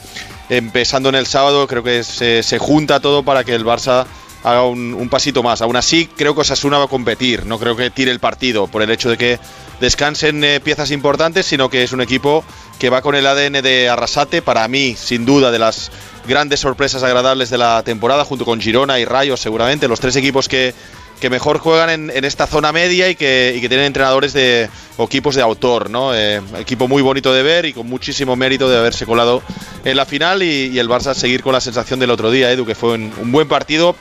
empezando 0.50 1.10
en 1.10 1.16
el 1.16 1.26
sábado, 1.26 1.68
creo 1.68 1.84
que 1.84 2.04
se, 2.04 2.58
junta 2.60 3.00
todo 3.00 3.24
para 3.24 3.44
que 3.44 3.54
el 3.54 3.66
Barça 3.66 4.06
haga 4.44 4.64
un, 4.64 5.10
pasito 5.10 5.44
más. 5.44 5.62
Aún 5.62 5.76
así, 5.76 6.08
creo 6.16 6.36
que 6.36 6.42
Osasuna 6.42 6.78
va 6.78 6.86
a 6.86 6.90
competir. 6.90 7.46
No 7.46 7.60
creo 7.60 7.76
que 7.76 7.90
tire 7.90 8.12
el 8.12 8.20
partido 8.20 8.68
por 8.68 8.82
el 8.82 8.90
hecho 8.90 9.10
de 9.10 9.18
que 9.18 9.40
descansen 9.82 10.44
eh, 10.44 10.60
piezas 10.60 10.92
importantes, 10.92 11.46
sino 11.46 11.70
que 11.70 11.84
es 11.84 11.92
un 11.92 12.02
equipo 12.02 12.44
que 12.80 12.90
va 12.90 13.02
con 13.02 13.16
el 13.16 13.28
ADN 13.28 13.62
de 13.62 13.90
Arrasate, 13.90 14.42
para 14.42 14.68
mí, 14.68 14.96
sin 14.98 15.26
duda, 15.26 15.52
de 15.52 15.60
las 15.60 15.92
grandes 16.28 16.60
sorpresas 16.60 17.04
agradables 17.04 17.50
de 17.50 17.58
la 17.58 17.84
temporada, 17.84 18.24
junto 18.24 18.46
con 18.46 18.62
Girona 18.62 19.00
y 19.00 19.06
Rayos, 19.06 19.40
seguramente, 19.40 19.88
los 19.88 20.00
tres 20.00 20.16
equipos 20.16 20.48
que, 20.48 20.74
que 21.20 21.30
mejor 21.30 21.58
juegan 21.60 22.10
en, 22.10 22.26
esta 22.26 22.48
zona 22.48 22.72
media 22.72 23.10
y 23.10 23.16
que, 23.16 23.58
tienen 23.68 23.88
entrenadores 23.88 24.34
de 24.34 24.70
equipos 25.00 25.36
de 25.36 25.42
autor, 25.42 25.90
¿no? 25.90 26.14
Eh, 26.14 26.42
equipo 26.60 26.88
muy 26.88 27.02
bonito 27.02 27.34
de 27.34 27.44
ver 27.44 27.66
y 27.66 27.74
con 27.74 27.88
muchísimo 27.88 28.36
mérito 28.36 28.70
de 28.70 28.78
haberse 28.78 29.06
colado 29.06 29.42
en 29.84 29.98
la 29.98 30.06
final 30.06 30.44
y, 30.44 30.78
el 30.78 30.88
Barça 30.88 31.14
seguir 31.14 31.42
con 31.42 31.54
la 31.54 31.62
sensación 31.62 32.00
del 32.00 32.12
otro 32.12 32.30
día, 32.30 32.52
Edu, 32.52 32.66
que 32.66 32.76
fue 32.76 32.94
un, 32.94 33.32
buen 33.32 33.48
partido, 33.48 33.96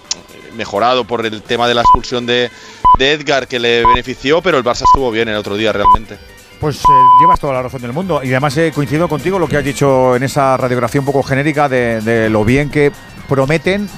mejorado 0.56 1.04
por 1.04 1.24
el 1.24 1.42
tema 1.42 1.68
de 1.68 1.74
la 1.74 1.82
expulsión 1.82 2.26
de, 2.26 2.50
Edgar 2.98 3.46
que 3.46 3.58
le 3.58 3.84
benefició, 3.84 4.40
pero 4.40 4.56
el 4.56 4.64
Barça 4.64 4.84
estuvo 4.84 5.10
bien 5.10 5.28
el 5.28 5.36
otro 5.36 5.56
día 5.56 5.72
realmente. 5.72 6.18
Pues 6.60 6.78
eh, 6.78 6.88
llevas 7.20 7.38
toda 7.38 7.52
la 7.52 7.62
razón 7.62 7.82
del 7.82 7.92
mundo 7.92 8.22
y 8.24 8.28
además 8.28 8.56
he 8.56 8.72
coincidido 8.72 9.08
contigo 9.08 9.38
lo 9.38 9.46
que 9.46 9.58
has 9.58 9.64
dicho 9.64 10.16
en 10.16 10.22
esa 10.22 10.56
radiografía 10.56 11.00
un 11.00 11.06
poco 11.06 11.22
genérica 11.22 11.68
de, 11.68 12.30
lo 12.30 12.44
bien 12.44 12.70
que 12.70 12.92
prometen 13.26 13.88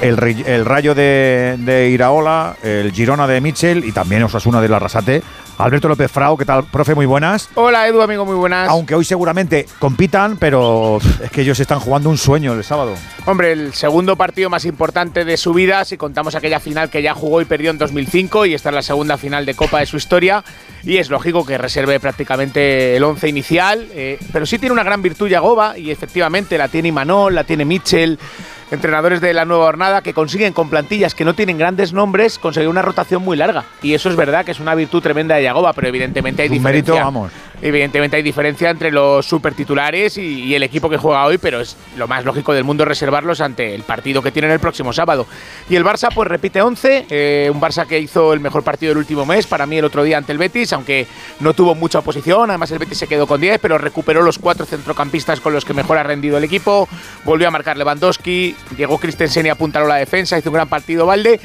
el, 0.00 0.16
rayo 0.64 0.94
de, 0.94 1.56
de, 1.58 1.90
Iraola, 1.90 2.56
el 2.62 2.92
Girona 2.92 3.26
de 3.26 3.40
Mitchell 3.40 3.84
y 3.84 3.92
también 3.92 4.22
Osasuna 4.22 4.60
de 4.60 4.68
la 4.68 4.78
Rasate 4.78 5.22
Alberto 5.58 5.88
López 5.88 6.10
Frau, 6.10 6.36
¿qué 6.36 6.44
tal, 6.44 6.64
profe? 6.64 6.94
Muy 6.96 7.06
buenas. 7.06 7.48
Hola, 7.54 7.86
Edu, 7.86 8.00
amigo, 8.02 8.24
muy 8.24 8.34
buenas. 8.34 8.68
Aunque 8.68 8.94
hoy 8.94 9.04
seguramente 9.04 9.66
compitan, 9.78 10.36
pero 10.36 10.98
es 11.22 11.30
que 11.30 11.42
ellos 11.42 11.60
están 11.60 11.78
jugando 11.78 12.10
un 12.10 12.18
sueño 12.18 12.52
el 12.54 12.64
sábado. 12.64 12.94
Hombre, 13.24 13.52
el 13.52 13.72
segundo 13.72 14.16
partido 14.16 14.50
más 14.50 14.64
importante 14.64 15.24
de 15.24 15.36
su 15.36 15.54
vida, 15.54 15.84
si 15.84 15.96
contamos 15.96 16.34
aquella 16.34 16.58
final 16.58 16.90
que 16.90 17.02
ya 17.02 17.14
jugó 17.14 17.40
y 17.40 17.44
perdió 17.44 17.70
en 17.70 17.78
2005, 17.78 18.46
y 18.46 18.54
esta 18.54 18.70
es 18.70 18.74
la 18.74 18.82
segunda 18.82 19.16
final 19.16 19.46
de 19.46 19.54
Copa 19.54 19.78
de 19.78 19.86
su 19.86 19.96
historia, 19.96 20.42
y 20.82 20.96
es 20.96 21.08
lógico 21.08 21.46
que 21.46 21.56
reserve 21.56 22.00
prácticamente 22.00 22.96
el 22.96 23.04
once 23.04 23.28
inicial, 23.28 23.86
eh, 23.94 24.18
pero 24.32 24.46
sí 24.46 24.58
tiene 24.58 24.72
una 24.72 24.82
gran 24.82 25.02
virtud 25.02 25.28
Yagoba, 25.28 25.78
y 25.78 25.92
efectivamente 25.92 26.58
la 26.58 26.66
tiene 26.66 26.88
Imanol, 26.88 27.32
la 27.32 27.44
tiene 27.44 27.64
Mitchell 27.64 28.18
entrenadores 28.70 29.20
de 29.20 29.34
la 29.34 29.44
nueva 29.44 29.66
jornada 29.66 30.02
que 30.02 30.14
consiguen 30.14 30.52
con 30.52 30.70
plantillas 30.70 31.14
que 31.14 31.24
no 31.24 31.34
tienen 31.34 31.58
grandes 31.58 31.92
nombres 31.92 32.38
conseguir 32.38 32.68
una 32.68 32.82
rotación 32.82 33.22
muy 33.22 33.36
larga. 33.36 33.64
Y 33.82 33.94
eso 33.94 34.08
es 34.08 34.16
verdad 34.16 34.44
que 34.44 34.50
es 34.50 34.60
una 34.60 34.74
virtud 34.74 35.02
tremenda 35.02 35.36
de 35.36 35.44
Yagoba, 35.44 35.72
pero 35.72 35.88
evidentemente 35.88 36.42
hay 36.42 36.48
diferencia. 36.48 36.94
Mérito, 36.94 37.04
vamos. 37.04 37.32
Evidentemente 37.64 38.18
hay 38.18 38.22
diferencia 38.22 38.68
entre 38.68 38.92
los 38.92 39.24
supertitulares 39.24 40.18
y, 40.18 40.44
y 40.44 40.54
el 40.54 40.62
equipo 40.62 40.90
que 40.90 40.98
juega 40.98 41.24
hoy, 41.24 41.38
pero 41.38 41.62
es 41.62 41.78
lo 41.96 42.06
más 42.06 42.22
lógico 42.22 42.52
del 42.52 42.62
mundo 42.62 42.84
reservarlos 42.84 43.40
ante 43.40 43.74
el 43.74 43.82
partido 43.82 44.20
que 44.20 44.30
tienen 44.30 44.50
el 44.50 44.60
próximo 44.60 44.92
sábado. 44.92 45.26
Y 45.70 45.76
el 45.76 45.82
Barça 45.82 46.10
pues 46.14 46.28
repite 46.28 46.60
11, 46.60 47.06
eh, 47.08 47.50
un 47.50 47.60
Barça 47.60 47.86
que 47.86 47.98
hizo 47.98 48.34
el 48.34 48.40
mejor 48.40 48.62
partido 48.62 48.90
del 48.90 48.98
último 48.98 49.24
mes, 49.24 49.46
para 49.46 49.64
mí 49.64 49.78
el 49.78 49.84
otro 49.86 50.02
día 50.02 50.18
ante 50.18 50.32
el 50.32 50.38
Betis, 50.38 50.74
aunque 50.74 51.06
no 51.40 51.54
tuvo 51.54 51.74
mucha 51.74 52.00
oposición, 52.00 52.50
además 52.50 52.70
el 52.70 52.78
Betis 52.78 52.98
se 52.98 53.06
quedó 53.06 53.26
con 53.26 53.40
10, 53.40 53.58
pero 53.60 53.78
recuperó 53.78 54.22
los 54.22 54.38
cuatro 54.38 54.66
centrocampistas 54.66 55.40
con 55.40 55.54
los 55.54 55.64
que 55.64 55.72
mejor 55.72 55.96
ha 55.96 56.02
rendido 56.02 56.36
el 56.36 56.44
equipo, 56.44 56.86
volvió 57.24 57.48
a 57.48 57.50
marcar 57.50 57.78
Lewandowski, 57.78 58.54
llegó 58.76 58.98
Christensen 58.98 59.46
y 59.46 59.48
apuntaló 59.48 59.86
la 59.86 59.96
defensa, 59.96 60.38
hizo 60.38 60.50
un 60.50 60.54
gran 60.54 60.68
partido 60.68 61.06
Valde. 61.06 61.40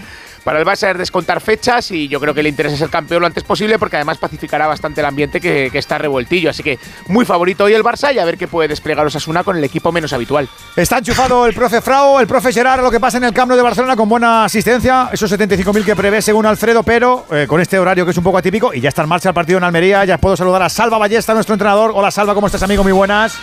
Para 0.49 0.61
el 0.61 0.65
Barça 0.65 0.89
es 0.89 0.97
descontar 0.97 1.41
fechas 1.41 1.91
y 1.91 2.07
yo 2.07 2.19
creo 2.19 2.33
que 2.33 2.41
le 2.41 2.49
interesa 2.49 2.75
ser 2.75 2.89
campeón 2.89 3.21
lo 3.21 3.27
antes 3.27 3.43
posible 3.43 3.77
porque 3.77 3.97
además 3.97 4.17
pacificará 4.17 4.65
bastante 4.65 4.99
el 4.99 5.05
ambiente 5.05 5.39
que, 5.39 5.69
está 5.71 5.99
revueltillo. 5.99 6.49
Así 6.49 6.63
que 6.63 6.79
muy 7.05 7.23
favorito 7.23 7.65
hoy 7.65 7.73
el 7.73 7.83
Barça 7.83 8.11
y 8.15 8.17
a 8.17 8.25
ver 8.25 8.35
qué 8.35 8.47
puede 8.47 8.67
desplegar 8.67 9.05
Osasuna 9.05 9.43
con 9.43 9.57
el 9.57 9.63
equipo 9.63 9.91
menos 9.91 10.11
habitual. 10.11 10.49
Está 10.75 10.97
enchufado 10.97 11.45
el 11.45 11.53
profe 11.53 11.81
Frau, 11.81 12.17
el 12.17 12.25
profe 12.25 12.51
Gerard, 12.51 12.81
lo 12.81 12.89
que 12.89 12.99
pasa 12.99 13.17
en 13.17 13.25
el 13.25 13.31
Camp 13.31 13.51
de 13.51 13.61
Barcelona 13.61 13.95
con 13.95 14.09
buena 14.09 14.45
asistencia, 14.45 15.11
esos 15.13 15.31
75.000 15.31 15.85
que 15.85 15.95
prevé 15.95 16.19
según 16.19 16.47
Alfredo, 16.47 16.81
pero 16.81 17.27
eh, 17.29 17.45
con 17.47 17.61
este 17.61 17.77
horario 17.77 18.03
que 18.03 18.09
es 18.09 18.17
un 18.17 18.23
poco 18.23 18.39
atípico 18.39 18.73
y 18.73 18.81
ya 18.81 18.89
está 18.89 19.03
en 19.03 19.09
marcha 19.09 19.29
el 19.29 19.35
partido 19.35 19.59
en 19.59 19.65
Almería. 19.65 20.03
Ya 20.03 20.17
puedo 20.17 20.35
saludar 20.35 20.63
a 20.63 20.69
Salva 20.69 20.97
Ballesta, 20.97 21.35
nuestro 21.35 21.53
entrenador. 21.53 21.91
Hola 21.93 22.09
Salva, 22.09 22.33
¿cómo 22.33 22.47
estás 22.47 22.63
amigo? 22.63 22.81
Muy 22.81 22.91
buenas. 22.91 23.37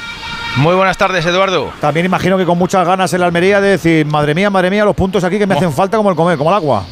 Muy 0.57 0.75
buenas 0.75 0.97
tardes, 0.97 1.25
Eduardo. 1.27 1.71
También 1.83 2.07
imagino 2.07 2.39
que 2.39 2.47
con 2.47 2.57
muchas 2.57 2.87
ganas 2.87 3.13
en 3.13 3.21
la 3.21 3.27
Almería 3.27 3.61
de 3.61 3.71
decir, 3.71 4.07
madre 4.07 4.35
mía, 4.35 4.49
madre 4.49 4.71
mía, 4.71 4.87
los 4.87 4.97
puntos 4.97 5.23
aquí 5.23 5.39
que 5.39 5.47
me 5.47 5.55
hacen 5.55 5.71
falta 5.71 5.99
como 5.99 6.09
el 6.09 6.17
comer, 6.17 6.39
como 6.39 6.49
el 6.49 6.57
agua. 6.57 6.85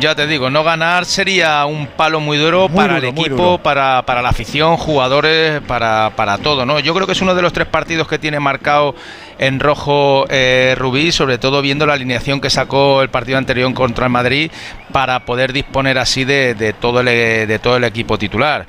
Ya 0.00 0.14
te 0.14 0.26
digo, 0.26 0.48
no 0.48 0.64
ganar 0.64 1.04
sería 1.04 1.64
un 1.66 1.86
palo 1.86 2.18
muy 2.20 2.38
duro 2.38 2.68
para 2.68 2.98
el 2.98 3.04
equipo, 3.04 3.58
para, 3.58 4.02
para, 4.02 4.22
la 4.22 4.30
afición, 4.30 4.76
jugadores, 4.76 5.60
para, 5.62 6.12
para, 6.16 6.38
todo, 6.38 6.64
¿no? 6.64 6.80
Yo 6.80 6.94
creo 6.94 7.06
que 7.06 7.12
es 7.12 7.20
uno 7.20 7.34
de 7.34 7.42
los 7.42 7.52
tres 7.52 7.66
partidos 7.66 8.08
que 8.08 8.18
tiene 8.18 8.40
marcado 8.40 8.94
en 9.38 9.60
rojo 9.60 10.26
eh, 10.28 10.74
Rubí, 10.76 11.12
sobre 11.12 11.38
todo 11.38 11.62
viendo 11.62 11.86
la 11.86 11.94
alineación 11.94 12.40
que 12.40 12.50
sacó 12.50 13.02
el 13.02 13.08
partido 13.08 13.38
anterior 13.38 13.72
contra 13.74 14.06
el 14.06 14.12
Madrid 14.12 14.50
para 14.92 15.24
poder 15.24 15.52
disponer 15.52 15.98
así 15.98 16.24
de, 16.24 16.74
todo, 16.80 17.00
el, 17.00 17.06
de 17.06 17.58
todo 17.58 17.76
el 17.76 17.84
equipo 17.84 18.18
titular. 18.18 18.66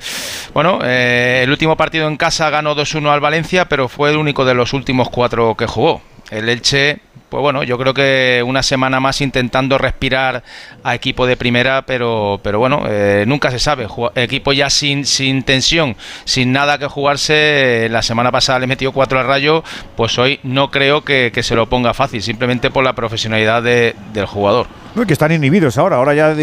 Bueno, 0.54 0.80
eh, 0.82 1.40
el 1.42 1.50
último 1.50 1.76
partido 1.76 2.08
en 2.08 2.16
casa 2.16 2.50
ganó 2.50 2.74
2-1 2.74 3.10
al 3.10 3.20
Valencia, 3.20 3.66
pero 3.66 3.88
fue 3.88 4.10
el 4.10 4.16
único 4.16 4.44
de 4.44 4.54
los 4.54 4.72
últimos 4.72 5.10
cuatro 5.10 5.54
que 5.56 5.66
jugó. 5.66 6.02
El 6.30 6.48
Elche 6.48 7.00
pues 7.30 7.40
bueno, 7.42 7.62
yo 7.62 7.78
creo 7.78 7.94
que 7.94 8.42
una 8.44 8.62
semana 8.62 8.98
más 8.98 9.20
intentando 9.20 9.78
respirar 9.78 10.42
a 10.82 10.94
equipo 10.94 11.26
de 11.26 11.36
primera, 11.36 11.82
pero, 11.82 12.40
pero 12.42 12.58
bueno, 12.58 12.82
eh, 12.88 13.24
nunca 13.26 13.50
se 13.52 13.60
sabe. 13.60 13.86
Equipo 14.16 14.52
ya 14.52 14.68
sin, 14.68 15.06
sin 15.06 15.44
tensión, 15.44 15.96
sin 16.24 16.52
nada 16.52 16.78
que 16.78 16.86
jugarse. 16.88 17.88
La 17.90 18.02
semana 18.02 18.32
pasada 18.32 18.58
le 18.58 18.66
metió 18.66 18.90
cuatro 18.92 19.20
al 19.20 19.26
rayo, 19.26 19.62
pues 19.96 20.18
hoy 20.18 20.40
no 20.42 20.70
creo 20.70 21.02
que, 21.02 21.30
se 21.40 21.54
lo 21.54 21.68
ponga 21.68 21.94
fácil, 21.94 22.20
simplemente 22.22 22.70
por 22.70 22.84
la 22.84 22.94
profesionalidad 22.94 23.62
del 23.62 24.26
jugador. 24.26 24.66
que 25.06 25.12
están 25.12 25.32
inhibidos 25.32 25.78
ahora, 25.78 25.96
ahora 25.96 26.14
ya 26.14 26.34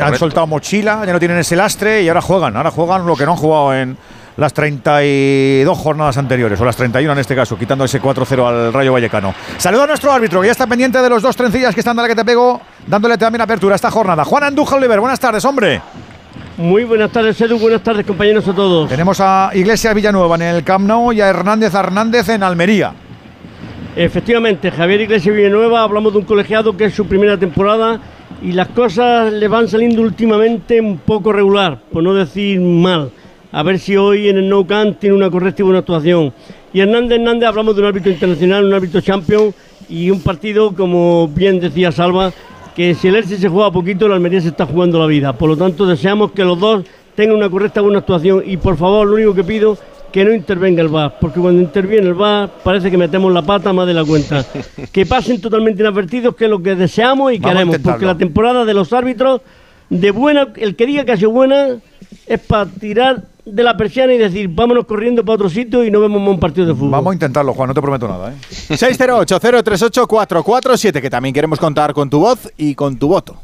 han 0.00 0.16
soltado 0.16 0.46
mochila, 0.46 1.02
ya 1.04 1.12
no 1.12 1.18
tienen 1.18 1.38
ese 1.38 1.56
lastre 1.56 2.02
y 2.02 2.08
ahora 2.08 2.22
juegan, 2.22 2.56
ahora 2.56 2.70
juegan 2.70 3.04
lo 3.04 3.16
que 3.16 3.26
no 3.26 3.32
han 3.32 3.38
jugado 3.38 3.74
en 3.74 3.98
las 4.36 4.52
32 4.52 5.76
jornadas 5.78 6.16
anteriores, 6.18 6.60
o 6.60 6.64
las 6.64 6.76
31 6.76 7.12
en 7.12 7.18
este 7.18 7.36
caso, 7.36 7.56
quitando 7.56 7.84
ese 7.84 8.00
4-0 8.00 8.46
al 8.46 8.72
Rayo 8.72 8.92
Vallecano. 8.92 9.34
Saludo 9.58 9.84
a 9.84 9.86
nuestro 9.86 10.12
árbitro, 10.12 10.40
que 10.40 10.46
ya 10.46 10.52
está 10.52 10.66
pendiente 10.66 11.00
de 11.00 11.08
los 11.08 11.22
dos 11.22 11.36
trencillas 11.36 11.74
que 11.74 11.80
están 11.80 11.96
dale 11.96 12.08
que 12.08 12.16
te 12.16 12.24
pego, 12.24 12.60
dándole 12.86 13.16
también 13.16 13.42
apertura 13.42 13.74
a 13.74 13.76
esta 13.76 13.90
jornada. 13.90 14.24
Juan 14.24 14.44
Andújar 14.44 14.78
Oliver, 14.78 15.00
buenas 15.00 15.20
tardes, 15.20 15.44
hombre. 15.44 15.80
Muy 16.56 16.84
buenas 16.84 17.10
tardes, 17.10 17.40
Edu. 17.40 17.58
Buenas 17.58 17.82
tardes, 17.82 18.06
compañeros 18.06 18.46
a 18.46 18.54
todos. 18.54 18.88
Tenemos 18.88 19.20
a 19.20 19.50
Iglesias 19.54 19.92
Villanueva 19.94 20.36
en 20.36 20.42
el 20.42 20.64
Camp 20.64 20.86
Nou 20.86 21.12
y 21.12 21.20
a 21.20 21.28
Hernández 21.28 21.74
Hernández 21.74 22.28
en 22.28 22.42
Almería. 22.42 22.92
Efectivamente, 23.96 24.70
Javier 24.70 25.02
Iglesias 25.02 25.34
Villanueva, 25.34 25.82
hablamos 25.82 26.12
de 26.12 26.18
un 26.20 26.24
colegiado 26.24 26.76
que 26.76 26.86
es 26.86 26.94
su 26.94 27.06
primera 27.06 27.38
temporada 27.38 28.00
y 28.42 28.52
las 28.52 28.68
cosas 28.68 29.32
le 29.32 29.46
van 29.48 29.68
saliendo 29.68 30.02
últimamente 30.02 30.80
un 30.80 30.98
poco 30.98 31.32
regular, 31.32 31.80
por 31.92 32.02
no 32.02 32.14
decir 32.14 32.60
mal 32.60 33.10
a 33.54 33.62
ver 33.62 33.78
si 33.78 33.96
hoy 33.96 34.28
en 34.28 34.36
el 34.36 34.48
No 34.48 34.66
Camp 34.66 34.98
tiene 34.98 35.14
una 35.14 35.30
correcta 35.30 35.62
y 35.62 35.64
buena 35.64 35.78
actuación. 35.78 36.32
Y 36.72 36.80
Hernández 36.80 37.20
Hernández 37.20 37.48
hablamos 37.48 37.76
de 37.76 37.82
un 37.82 37.86
árbitro 37.86 38.10
internacional, 38.10 38.64
un 38.64 38.74
árbitro 38.74 39.00
champion 39.00 39.54
y 39.88 40.10
un 40.10 40.20
partido, 40.20 40.74
como 40.74 41.28
bien 41.28 41.60
decía 41.60 41.92
Salva, 41.92 42.32
que 42.74 42.96
si 42.96 43.06
el 43.06 43.14
Elche 43.14 43.36
se 43.36 43.48
juega 43.48 43.70
poquito, 43.70 44.08
la 44.08 44.16
Almería 44.16 44.40
se 44.40 44.48
está 44.48 44.66
jugando 44.66 44.98
la 44.98 45.06
vida. 45.06 45.34
Por 45.34 45.50
lo 45.50 45.56
tanto, 45.56 45.86
deseamos 45.86 46.32
que 46.32 46.42
los 46.42 46.58
dos 46.58 46.84
tengan 47.14 47.36
una 47.36 47.48
correcta 47.48 47.80
buena 47.80 48.00
actuación 48.00 48.42
y 48.44 48.56
por 48.56 48.76
favor, 48.76 49.06
lo 49.06 49.14
único 49.14 49.34
que 49.34 49.44
pido 49.44 49.78
que 50.10 50.24
no 50.24 50.34
intervenga 50.34 50.82
el 50.82 50.88
VAR, 50.88 51.18
porque 51.20 51.38
cuando 51.38 51.62
interviene 51.62 52.08
el 52.08 52.14
VAR 52.14 52.50
parece 52.64 52.90
que 52.90 52.96
metemos 52.96 53.32
la 53.32 53.42
pata 53.42 53.72
más 53.72 53.86
de 53.86 53.94
la 53.94 54.04
cuenta. 54.04 54.44
que 54.92 55.06
pasen 55.06 55.40
totalmente 55.40 55.80
inadvertidos, 55.80 56.34
que 56.34 56.46
es 56.46 56.50
lo 56.50 56.60
que 56.60 56.74
deseamos 56.74 57.32
y 57.32 57.38
queremos, 57.38 57.78
porque 57.78 58.04
la 58.04 58.18
temporada 58.18 58.64
de 58.64 58.74
los 58.74 58.92
árbitros, 58.92 59.42
de 59.90 60.10
buena, 60.10 60.48
el 60.56 60.74
que 60.74 60.86
diga 60.86 61.04
que 61.04 61.12
ha 61.12 61.16
sido 61.16 61.30
buena, 61.30 61.76
es 62.26 62.40
para 62.40 62.66
tirar 62.66 63.33
de 63.44 63.62
la 63.62 63.76
persiana 63.76 64.14
y 64.14 64.18
decir, 64.18 64.48
vámonos 64.48 64.86
corriendo 64.86 65.24
para 65.24 65.34
otro 65.34 65.50
sitio 65.50 65.84
y 65.84 65.90
no 65.90 66.00
vemos 66.00 66.26
un 66.26 66.40
partido 66.40 66.66
de 66.66 66.74
fútbol. 66.74 66.90
Vamos 66.90 67.10
a 67.12 67.14
intentarlo, 67.14 67.52
Juan, 67.54 67.68
no 67.68 67.74
te 67.74 67.82
prometo 67.82 68.08
nada. 68.08 68.32
¿eh? 68.32 68.36
608-038-447, 68.70 71.00
que 71.00 71.10
también 71.10 71.34
queremos 71.34 71.58
contar 71.58 71.92
con 71.92 72.08
tu 72.08 72.20
voz 72.20 72.50
y 72.56 72.74
con 72.74 72.98
tu 72.98 73.08
voto. 73.08 73.36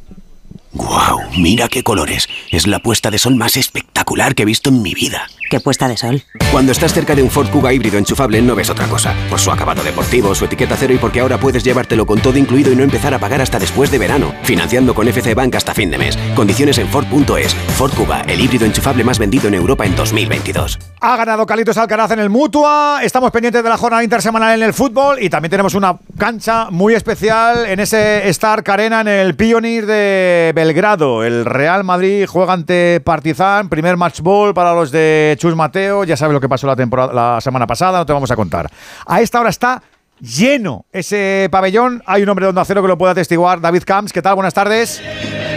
¡Guau! 0.72 1.18
Mira 1.36 1.68
qué 1.68 1.82
colores. 1.82 2.28
Es 2.50 2.66
la 2.66 2.78
puesta 2.78 3.10
de 3.10 3.18
sol 3.18 3.34
más 3.34 3.56
espectacular 3.56 4.34
que 4.34 4.42
he 4.42 4.46
visto 4.46 4.70
en 4.70 4.82
mi 4.82 4.94
vida. 4.94 5.26
¿Qué 5.50 5.58
puesta 5.58 5.88
de 5.88 5.96
sol? 5.96 6.22
Cuando 6.52 6.70
estás 6.70 6.94
cerca 6.94 7.16
de 7.16 7.24
un 7.24 7.30
Ford 7.30 7.50
Kuga 7.50 7.72
híbrido 7.72 7.98
enchufable 7.98 8.40
no 8.40 8.54
ves 8.54 8.70
otra 8.70 8.86
cosa. 8.86 9.16
Por 9.28 9.40
su 9.40 9.50
acabado 9.50 9.82
deportivo, 9.82 10.32
su 10.32 10.44
etiqueta 10.44 10.76
cero 10.78 10.94
y 10.94 10.98
porque 10.98 11.18
ahora 11.18 11.38
puedes 11.38 11.64
llevártelo 11.64 12.06
con 12.06 12.20
todo 12.20 12.38
incluido 12.38 12.70
y 12.70 12.76
no 12.76 12.84
empezar 12.84 13.14
a 13.14 13.18
pagar 13.18 13.40
hasta 13.40 13.58
después 13.58 13.90
de 13.90 13.98
verano. 13.98 14.32
Financiando 14.44 14.94
con 14.94 15.08
FC 15.08 15.34
Bank 15.34 15.56
hasta 15.56 15.74
fin 15.74 15.90
de 15.90 15.98
mes. 15.98 16.16
Condiciones 16.36 16.78
en 16.78 16.86
Ford.es. 16.86 17.52
Ford 17.76 17.92
Kuga, 17.94 18.20
el 18.28 18.40
híbrido 18.40 18.64
enchufable 18.64 19.02
más 19.02 19.18
vendido 19.18 19.48
en 19.48 19.54
Europa 19.54 19.84
en 19.84 19.96
2022. 19.96 20.78
Ha 21.00 21.16
ganado 21.16 21.44
Calitos 21.46 21.76
Alcaraz 21.78 22.12
en 22.12 22.20
el 22.20 22.30
Mutua. 22.30 23.00
Estamos 23.02 23.32
pendientes 23.32 23.64
de 23.64 23.68
la 23.68 23.76
jornada 23.76 24.04
intersemanal 24.04 24.56
en 24.56 24.64
el 24.64 24.72
fútbol 24.72 25.20
y 25.20 25.30
también 25.30 25.50
tenemos 25.50 25.74
una 25.74 25.98
cancha 26.16 26.70
muy 26.70 26.94
especial 26.94 27.66
en 27.66 27.80
ese 27.80 28.28
Star 28.28 28.62
Arena 28.68 29.00
en 29.00 29.08
el 29.08 29.34
Pioneer 29.34 29.84
de 29.86 30.52
Belgrado. 30.54 31.24
El 31.24 31.44
Real 31.44 31.82
Madrid 31.82 32.26
juega 32.28 32.52
ante 32.52 33.00
Partizan. 33.04 33.68
Primer 33.68 33.96
match 33.96 34.20
ball 34.20 34.54
para 34.54 34.74
los 34.74 34.92
de 34.92 35.38
Chus 35.40 35.56
Mateo, 35.56 36.04
ya 36.04 36.18
sabe 36.18 36.34
lo 36.34 36.40
que 36.40 36.50
pasó 36.50 36.66
la, 36.66 36.76
temporada, 36.76 37.14
la 37.14 37.40
semana 37.40 37.66
pasada, 37.66 37.98
no 37.98 38.04
te 38.04 38.12
vamos 38.12 38.30
a 38.30 38.36
contar. 38.36 38.70
A 39.06 39.22
esta 39.22 39.40
hora 39.40 39.48
está 39.48 39.82
lleno 40.20 40.84
ese 40.92 41.48
pabellón. 41.50 42.02
Hay 42.04 42.22
un 42.22 42.28
hombre 42.28 42.44
de 42.44 42.50
Onda 42.50 42.62
Cero 42.66 42.82
que 42.82 42.88
lo 42.88 42.98
puede 42.98 43.12
atestiguar, 43.12 43.58
David 43.58 43.84
Camps. 43.86 44.12
¿Qué 44.12 44.20
tal? 44.20 44.34
Buenas 44.34 44.52
tardes. 44.52 45.02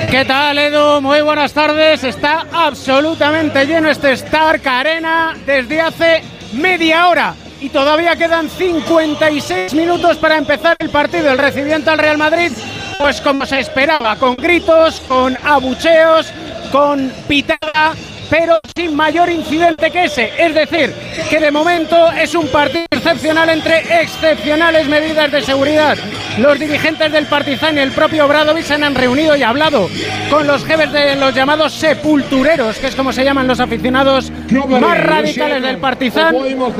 ¿Qué 0.09 0.23
tal, 0.23 0.57
Edu? 0.57 1.01
Muy 1.01 1.21
buenas 1.21 1.51
tardes. 1.51 2.01
Está 2.05 2.45
absolutamente 2.53 3.65
lleno 3.65 3.89
este 3.89 4.13
Stark 4.13 4.65
Arena 4.65 5.35
desde 5.45 5.81
hace 5.81 6.23
media 6.53 7.09
hora 7.09 7.35
y 7.59 7.67
todavía 7.67 8.15
quedan 8.15 8.49
56 8.49 9.73
minutos 9.73 10.15
para 10.15 10.37
empezar 10.37 10.77
el 10.79 10.91
partido. 10.91 11.29
El 11.29 11.37
recibimiento 11.37 11.91
al 11.91 11.99
Real 11.99 12.17
Madrid, 12.17 12.53
pues 12.99 13.19
como 13.19 13.45
se 13.45 13.59
esperaba, 13.59 14.15
con 14.15 14.35
gritos, 14.37 15.01
con 15.09 15.37
abucheos, 15.43 16.31
con 16.71 17.11
pitada 17.27 17.95
pero 18.29 18.59
sin 18.75 18.95
mayor 18.95 19.29
incidente 19.29 19.91
que 19.91 20.05
ese. 20.05 20.31
Es 20.37 20.53
decir, 20.53 20.93
que 21.29 21.39
de 21.39 21.51
momento 21.51 22.11
es 22.11 22.35
un 22.35 22.47
partido 22.47 22.85
excepcional 22.91 23.49
entre 23.49 24.01
excepcionales 24.01 24.87
medidas 24.87 25.31
de 25.31 25.41
seguridad. 25.41 25.97
Los 26.37 26.59
dirigentes 26.59 27.11
del 27.11 27.27
Partizan 27.27 27.77
y 27.77 27.81
el 27.81 27.91
propio 27.91 28.27
Bradovic 28.27 28.63
se 28.63 28.73
han 28.73 28.95
reunido 28.95 29.35
y 29.35 29.43
hablado 29.43 29.89
con 30.29 30.47
los 30.47 30.65
jefes 30.65 30.91
de 30.91 31.15
los 31.15 31.33
llamados 31.35 31.73
sepultureros, 31.73 32.77
que 32.77 32.87
es 32.87 32.95
como 32.95 33.13
se 33.13 33.23
llaman 33.23 33.47
los 33.47 33.59
aficionados 33.59 34.31
más 34.67 35.03
radicales 35.03 35.61
del 35.61 35.77
Partizan, 35.77 36.35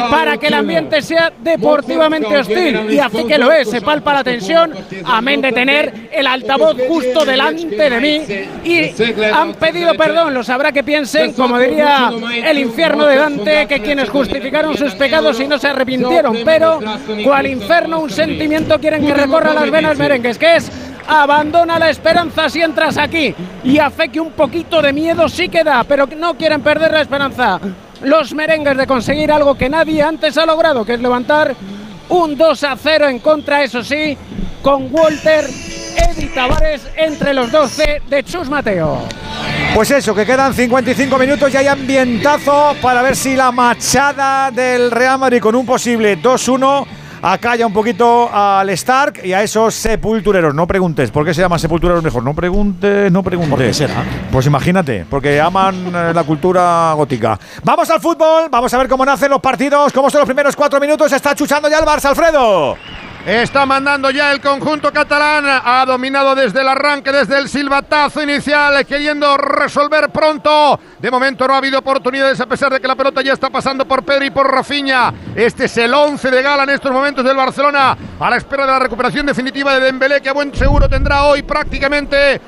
para 0.10 0.38
que 0.38 0.48
el 0.48 0.56
ambiente 0.56 1.02
sea 1.02 1.32
deportivamente 1.40 2.38
hostil. 2.38 2.92
Y 2.92 3.00
así 3.00 3.26
que 3.26 3.38
lo 3.38 3.52
es, 3.52 3.70
se 3.70 3.82
palpa 3.82 4.14
la 4.14 4.24
tensión, 4.24 4.74
amén 5.06 5.42
de 5.42 5.52
tener 5.52 6.10
el 6.12 6.26
altavoz 6.26 6.78
justo 6.88 7.26
delante 7.26 7.90
de 7.90 8.00
mí. 8.00 8.22
Y 8.64 8.92
han 9.32 9.54
pedido 9.56 9.94
perdón, 9.96 10.34
lo 10.34 10.44
sabrá 10.44 10.72
que 10.72 10.84
piensen 10.84 11.33
como 11.36 11.60
diría 11.60 12.12
el 12.46 12.58
infierno 12.60 13.06
de 13.06 13.16
Dante, 13.16 13.68
que 13.68 13.82
quienes 13.82 14.10
justificaron 14.10 14.78
sus 14.78 14.94
pecados 14.96 15.40
y 15.40 15.48
no 15.48 15.58
se 15.58 15.68
arrepintieron, 15.68 16.38
pero 16.44 16.80
cual 17.24 17.48
infierno 17.48 18.00
un 18.00 18.10
sentimiento 18.10 18.80
quieren 18.80 19.06
que 19.06 19.14
recorra 19.14 19.54
las 19.54 19.70
venas 19.70 19.98
merengues, 19.98 20.38
que 20.38 20.56
es 20.56 20.72
abandona 21.08 21.80
la 21.80 21.90
esperanza 21.90 22.50
si 22.50 22.62
entras 22.62 22.98
aquí. 22.98 23.34
Y 23.64 23.80
a 23.80 23.90
fe 23.90 24.10
que 24.10 24.20
un 24.20 24.32
poquito 24.32 24.82
de 24.82 24.94
miedo 24.94 25.28
sí 25.30 25.50
queda, 25.50 25.84
pero 25.84 26.08
no 26.18 26.36
quieren 26.36 26.62
perder 26.62 26.92
la 26.92 27.02
esperanza. 27.02 27.60
Los 28.02 28.34
merengues 28.34 28.78
de 28.78 28.88
conseguir 28.88 29.32
algo 29.32 29.56
que 29.56 29.70
nadie 29.70 30.02
antes 30.02 30.38
ha 30.38 30.46
logrado, 30.46 30.86
que 30.86 30.94
es 30.94 31.02
levantar 31.02 31.56
un 32.10 32.38
2 32.38 32.64
a 32.64 32.76
0 32.76 33.08
en 33.08 33.20
contra, 33.20 33.64
eso 33.64 33.84
sí, 33.84 34.18
con 34.64 34.88
Walter 34.90 35.46
Edi 35.46 36.28
Tavares 36.28 36.82
entre 36.96 37.34
los 37.34 37.52
12 37.52 38.02
de 38.10 38.24
Chus 38.24 38.50
Mateo. 38.50 39.00
Pues 39.76 39.92
eso, 39.92 40.16
que 40.16 40.26
quedan 40.26 40.54
55 40.54 41.18
minutos 41.18 41.54
y 41.54 41.58
hay 41.58 41.68
ambientazo 41.68 42.74
para 42.82 43.02
ver 43.02 43.16
si 43.16 43.36
la 43.36 43.52
machada 43.52 44.50
del 44.52 44.90
Real 44.90 45.20
Madrid 45.20 45.42
con 45.42 45.54
un 45.56 45.66
posible 45.66 46.18
2-1 46.18 46.86
acalla 47.22 47.68
un 47.68 47.74
poquito 47.74 48.30
al 48.34 48.70
Stark 48.70 49.20
y 49.26 49.34
a 49.34 49.44
esos 49.44 49.76
sepultureros. 49.76 50.56
No 50.56 50.66
preguntes, 50.66 51.12
¿por 51.12 51.26
qué 51.26 51.34
se 51.34 51.42
llaman 51.42 51.60
sepultureros 51.60 52.02
mejor? 52.02 52.24
No 52.24 52.34
preguntes, 52.34 53.12
no 53.12 53.22
preguntes. 53.22 53.52
¿Por 53.52 53.66
qué 53.66 53.74
será? 53.74 54.04
Pues 54.32 54.46
imagínate, 54.46 55.06
porque 55.10 55.42
aman 55.42 55.92
eh, 55.94 56.14
la 56.14 56.24
cultura 56.24 56.94
gótica. 56.94 57.38
Vamos 57.64 57.90
al 57.90 58.00
fútbol, 58.00 58.48
vamos 58.50 58.74
a 58.74 58.78
ver 58.78 58.88
cómo 58.88 59.06
nacen 59.06 59.30
los 59.30 59.42
partidos, 59.42 59.92
cómo 59.92 60.10
son 60.10 60.20
los 60.20 60.28
primeros 60.28 60.56
cuatro 60.56 60.80
minutos. 60.80 61.12
Está 61.12 61.36
chuchando 61.36 61.70
ya 61.70 61.80
el 61.80 61.86
Barça, 61.86 62.06
Alfredo. 62.06 62.78
Está 63.26 63.66
mandando 63.66 64.12
ya 64.12 64.34
el 64.34 64.42
conjunto 64.42 64.92
catalán. 64.92 65.46
Ha 65.48 65.86
dominado 65.86 66.36
desde 66.36 66.60
el 66.60 66.68
arranque, 66.68 67.10
desde 67.10 67.38
el 67.38 67.48
silbatazo 67.48 68.22
inicial, 68.22 68.86
queriendo 68.86 69.38
resolver 69.38 70.10
pronto. 70.10 70.78
De 71.00 71.10
momento 71.10 71.48
no 71.48 71.54
ha 71.54 71.58
habido 71.58 71.80
oportunidades 71.80 72.42
a 72.42 72.46
pesar 72.48 72.74
de 72.74 72.82
que 72.82 72.88
la 72.88 72.98
pelota 72.98 73.22
ya 73.22 73.32
está 73.32 73.50
pasando 73.50 73.88
por 73.88 74.04
Pedri 74.04 74.26
y 74.26 74.32
por 74.32 74.52
Rafinha. 74.52 75.14
Este 75.34 75.66
es 75.66 75.78
el 75.78 75.94
11 75.94 76.32
de 76.32 76.42
gala 76.42 76.64
en 76.64 76.72
estos 76.72 76.92
momentos 76.92 77.24
del 77.24 77.38
Barcelona. 77.38 77.98
A 78.20 78.30
la 78.30 78.36
espera 78.36 78.66
de 78.66 78.74
la 78.74 78.80
recuperación 78.80 79.26
definitiva 79.26 79.74
de 79.76 79.86
Dembélé, 79.86 80.20
que 80.20 80.28
a 80.28 80.34
buen 80.34 80.54
seguro 80.54 80.90
tendrá 80.90 81.24
hoy 81.24 81.44
prácticamente... 81.44 82.42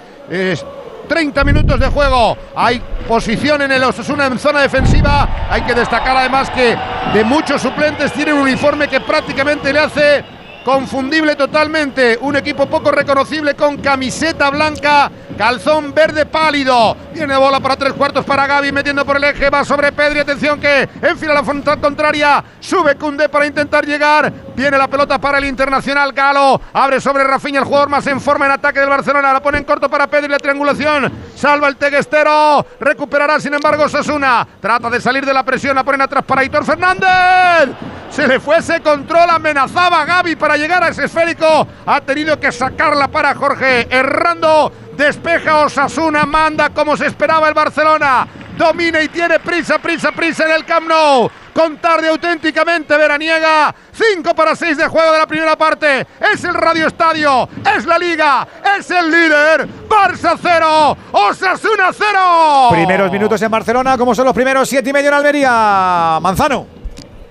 30 1.07 1.43
minutos 1.43 1.79
de 1.79 1.87
juego. 1.87 2.35
Hay 2.55 2.81
posición 3.07 3.61
en 3.61 3.71
el 3.71 3.83
Osasuna 3.83 4.25
en 4.25 4.39
zona 4.39 4.61
defensiva. 4.61 5.47
Hay 5.51 5.61
que 5.61 5.75
destacar 5.75 6.17
además 6.17 6.49
que 6.49 6.75
de 7.13 7.23
muchos 7.23 7.61
suplentes 7.61 8.11
tiene 8.11 8.33
un 8.33 8.39
uniforme 8.39 8.87
que 8.87 8.99
prácticamente 9.01 9.71
le 9.71 9.79
hace 9.79 10.25
confundible 10.65 11.35
totalmente. 11.35 12.17
Un 12.19 12.35
equipo 12.35 12.65
poco 12.65 12.89
reconocible 12.91 13.53
con 13.53 13.77
camiseta 13.77 14.49
blanca, 14.49 15.11
calzón 15.37 15.93
verde 15.93 16.25
pálido. 16.25 16.95
Tiene 17.13 17.37
bola 17.37 17.59
para 17.59 17.75
tres 17.75 17.93
cuartos 17.93 18.25
para 18.25 18.47
Gaby, 18.47 18.71
metiendo 18.71 19.05
por 19.05 19.17
el 19.17 19.23
eje, 19.23 19.49
va 19.49 19.63
sobre 19.63 19.91
Pedri. 19.91 20.19
Atención 20.19 20.59
que 20.59 20.87
enfila 21.01 21.33
la 21.33 21.43
frontal 21.43 21.79
contraria. 21.79 22.43
Sube 22.59 22.95
Cundé 22.95 23.29
para 23.29 23.45
intentar 23.45 23.85
llegar. 23.85 24.31
Viene 24.55 24.77
la 24.77 24.87
pelota 24.87 25.19
para 25.19 25.37
el 25.37 25.45
internacional 25.45 26.13
Galo. 26.13 26.59
Abre 26.73 26.99
sobre 26.99 27.23
Rafinha, 27.23 27.59
el 27.59 27.65
jugador 27.65 27.89
más 27.89 28.05
en 28.07 28.19
forma 28.19 28.45
en 28.45 28.53
ataque 28.53 28.79
del 28.79 28.89
Barcelona. 28.89 29.33
La 29.33 29.41
pone 29.41 29.57
en 29.57 29.63
corto 29.63 29.89
para 29.89 30.07
Pedri, 30.07 30.27
la 30.27 30.39
triangulación. 30.39 31.11
Salva 31.35 31.67
el 31.67 31.75
teguestero. 31.75 32.65
Recuperará, 32.79 33.39
sin 33.39 33.53
embargo, 33.53 33.87
Sasuna. 33.89 34.47
Trata 34.59 34.89
de 34.89 35.01
salir 35.01 35.25
de 35.25 35.33
la 35.33 35.43
presión. 35.43 35.75
La 35.75 35.83
ponen 35.83 36.01
atrás 36.01 36.23
para 36.25 36.43
Hitor 36.43 36.65
Fernández. 36.65 37.75
Se 38.09 38.27
le 38.27 38.39
fue 38.39 38.57
ese 38.57 38.79
control. 38.81 39.29
Amenazaba 39.29 40.01
a 40.01 40.05
Gaby 40.05 40.35
para 40.35 40.57
llegar 40.57 40.83
a 40.83 40.89
ese 40.89 41.05
esférico. 41.05 41.67
Ha 41.85 42.01
tenido 42.01 42.39
que 42.39 42.51
sacarla 42.51 43.07
para 43.07 43.35
Jorge. 43.35 43.87
Errando. 43.89 44.71
Despeja 44.95 45.65
Osasuna. 45.65 46.25
Manda 46.25 46.69
como 46.69 46.95
se 46.95 47.07
esperaba 47.07 47.47
el 47.47 47.53
Barcelona. 47.53 48.27
Domina 48.57 49.01
y 49.01 49.09
tiene 49.09 49.39
prisa, 49.39 49.77
prisa, 49.79 50.11
prisa 50.11 50.45
en 50.45 50.51
el 50.51 50.65
Camp 50.65 50.87
Nou. 50.87 51.29
Con 51.53 51.77
tarde 51.77 52.09
auténticamente 52.09 52.97
veraniega. 52.97 53.73
5 53.91 54.35
para 54.35 54.55
6 54.55 54.77
de 54.77 54.87
juego 54.87 55.11
de 55.11 55.17
la 55.17 55.27
primera 55.27 55.57
parte. 55.57 56.05
Es 56.19 56.43
el 56.43 56.53
Radio 56.53 56.87
Estadio. 56.87 57.47
Es 57.75 57.85
la 57.85 57.97
Liga. 57.97 58.47
Es 58.77 58.89
el 58.91 59.09
líder. 59.09 59.67
Barça 59.87 60.37
0. 60.41 60.97
Osasuna 61.11 61.91
0. 61.93 62.69
Primeros 62.71 63.11
minutos 63.11 63.41
en 63.41 63.51
Barcelona. 63.51 63.97
como 63.97 64.13
son 64.13 64.25
los 64.25 64.33
primeros 64.33 64.67
7 64.67 64.89
y 64.89 64.93
medio 64.93 65.09
en 65.09 65.13
Almería? 65.13 66.19
Manzano. 66.21 66.75